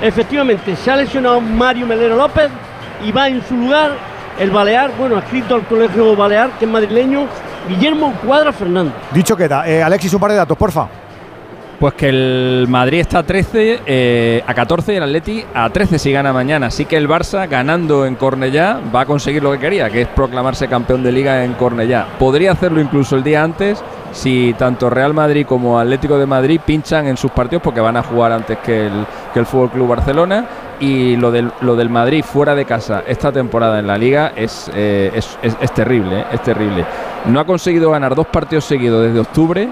Efectivamente, 0.00 0.76
se 0.76 0.90
ha 0.90 0.96
lesionado 0.96 1.40
Mario 1.40 1.86
Melero 1.86 2.16
López 2.16 2.50
y 3.04 3.12
va 3.12 3.28
en 3.28 3.42
su 3.46 3.56
lugar 3.56 3.92
el 4.38 4.50
Balear, 4.50 4.90
bueno, 4.98 5.16
adscrito 5.16 5.54
al 5.54 5.62
colegio 5.66 6.14
Balear, 6.16 6.50
que 6.58 6.64
es 6.64 6.70
madrileño, 6.70 7.26
Guillermo 7.68 8.12
Cuadra 8.24 8.52
Fernández. 8.52 8.92
Dicho 9.12 9.36
queda. 9.36 9.66
Eh, 9.66 9.82
Alexis, 9.82 10.12
un 10.12 10.20
par 10.20 10.30
de 10.30 10.36
datos, 10.36 10.56
porfa. 10.56 10.86
Pues 11.78 11.94
que 11.94 12.08
el 12.08 12.66
Madrid 12.68 13.00
está 13.00 13.18
a 13.18 13.22
13, 13.24 13.80
eh, 13.84 14.42
a 14.46 14.54
14 14.54 14.94
y 14.94 14.96
el 14.96 15.02
Atleti 15.02 15.44
a 15.52 15.68
13 15.68 15.98
si 15.98 16.12
gana 16.12 16.32
mañana. 16.32 16.68
Así 16.68 16.86
que 16.86 16.96
el 16.96 17.08
Barça, 17.08 17.46
ganando 17.48 18.06
en 18.06 18.14
Cornellá, 18.14 18.78
va 18.94 19.02
a 19.02 19.06
conseguir 19.06 19.42
lo 19.42 19.52
que 19.52 19.58
quería, 19.58 19.90
que 19.90 20.02
es 20.02 20.08
proclamarse 20.08 20.66
campeón 20.68 21.02
de 21.02 21.12
liga 21.12 21.44
en 21.44 21.52
Cornellá. 21.54 22.06
Podría 22.18 22.52
hacerlo 22.52 22.80
incluso 22.80 23.16
el 23.16 23.22
día 23.24 23.42
antes 23.42 23.82
si 24.12 24.54
tanto 24.56 24.88
Real 24.88 25.12
Madrid 25.12 25.44
como 25.44 25.78
Atlético 25.78 26.16
de 26.16 26.24
Madrid 26.26 26.60
pinchan 26.64 27.06
en 27.08 27.16
sus 27.16 27.32
partidos 27.32 27.62
porque 27.62 27.80
van 27.80 27.96
a 27.96 28.02
jugar 28.04 28.30
antes 28.32 28.56
que 28.58 28.86
el, 28.86 29.04
que 29.34 29.40
el 29.40 29.46
Fútbol 29.46 29.70
Club 29.70 29.88
Barcelona. 29.88 30.46
Y 30.80 31.16
lo 31.16 31.30
del, 31.30 31.50
lo 31.60 31.76
del 31.76 31.90
Madrid 31.90 32.24
fuera 32.24 32.54
de 32.54 32.64
casa 32.64 33.02
esta 33.06 33.30
temporada 33.30 33.78
en 33.78 33.86
la 33.86 33.98
liga 33.98 34.32
es, 34.34 34.70
eh, 34.74 35.10
es, 35.14 35.38
es- 35.42 35.72
terrible, 35.72 36.20
eh, 36.20 36.24
es 36.32 36.42
terrible. 36.42 36.84
No 37.26 37.40
ha 37.40 37.44
conseguido 37.44 37.90
ganar 37.90 38.14
dos 38.14 38.26
partidos 38.26 38.64
seguidos 38.64 39.04
desde 39.04 39.20
octubre 39.20 39.68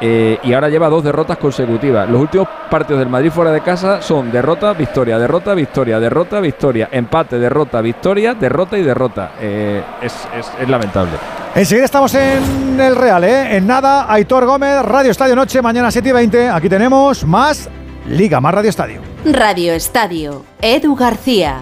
eh, 0.00 0.38
y 0.42 0.52
ahora 0.52 0.68
lleva 0.68 0.88
dos 0.88 1.04
derrotas 1.04 1.36
consecutivas. 1.38 2.08
Los 2.08 2.20
últimos 2.20 2.48
partidos 2.70 3.00
del 3.00 3.08
Madrid 3.08 3.30
fuera 3.30 3.52
de 3.52 3.60
casa 3.60 4.00
son 4.02 4.30
derrota, 4.32 4.72
victoria, 4.72 5.18
derrota, 5.18 5.54
victoria, 5.54 6.00
derrota, 6.00 6.40
victoria, 6.40 6.88
empate, 6.90 7.38
derrota, 7.38 7.80
victoria, 7.80 8.34
derrota 8.34 8.78
y 8.78 8.82
derrota. 8.82 9.32
Eh, 9.40 9.82
es, 10.02 10.14
es- 10.38 10.50
es 10.60 10.68
lamentable. 10.68 11.12
Enseguida 11.54 11.84
estamos 11.84 12.14
en 12.14 12.78
el 12.80 12.94
Real, 12.96 13.24
¿eh? 13.24 13.56
En 13.56 13.66
nada, 13.66 14.06
Aitor 14.12 14.46
Gómez, 14.46 14.82
Radio 14.82 15.10
Estadio 15.10 15.34
Noche, 15.36 15.60
mañana 15.60 15.90
7 15.90 16.08
y 16.08 16.12
20. 16.12 16.48
Aquí 16.50 16.68
tenemos 16.68 17.24
más 17.24 17.68
Liga, 18.06 18.40
más 18.40 18.54
Radio 18.54 18.70
Estadio. 18.70 19.00
Radio 19.24 19.72
Estadio. 19.74 20.44
Edu 20.62 20.94
García. 20.96 21.60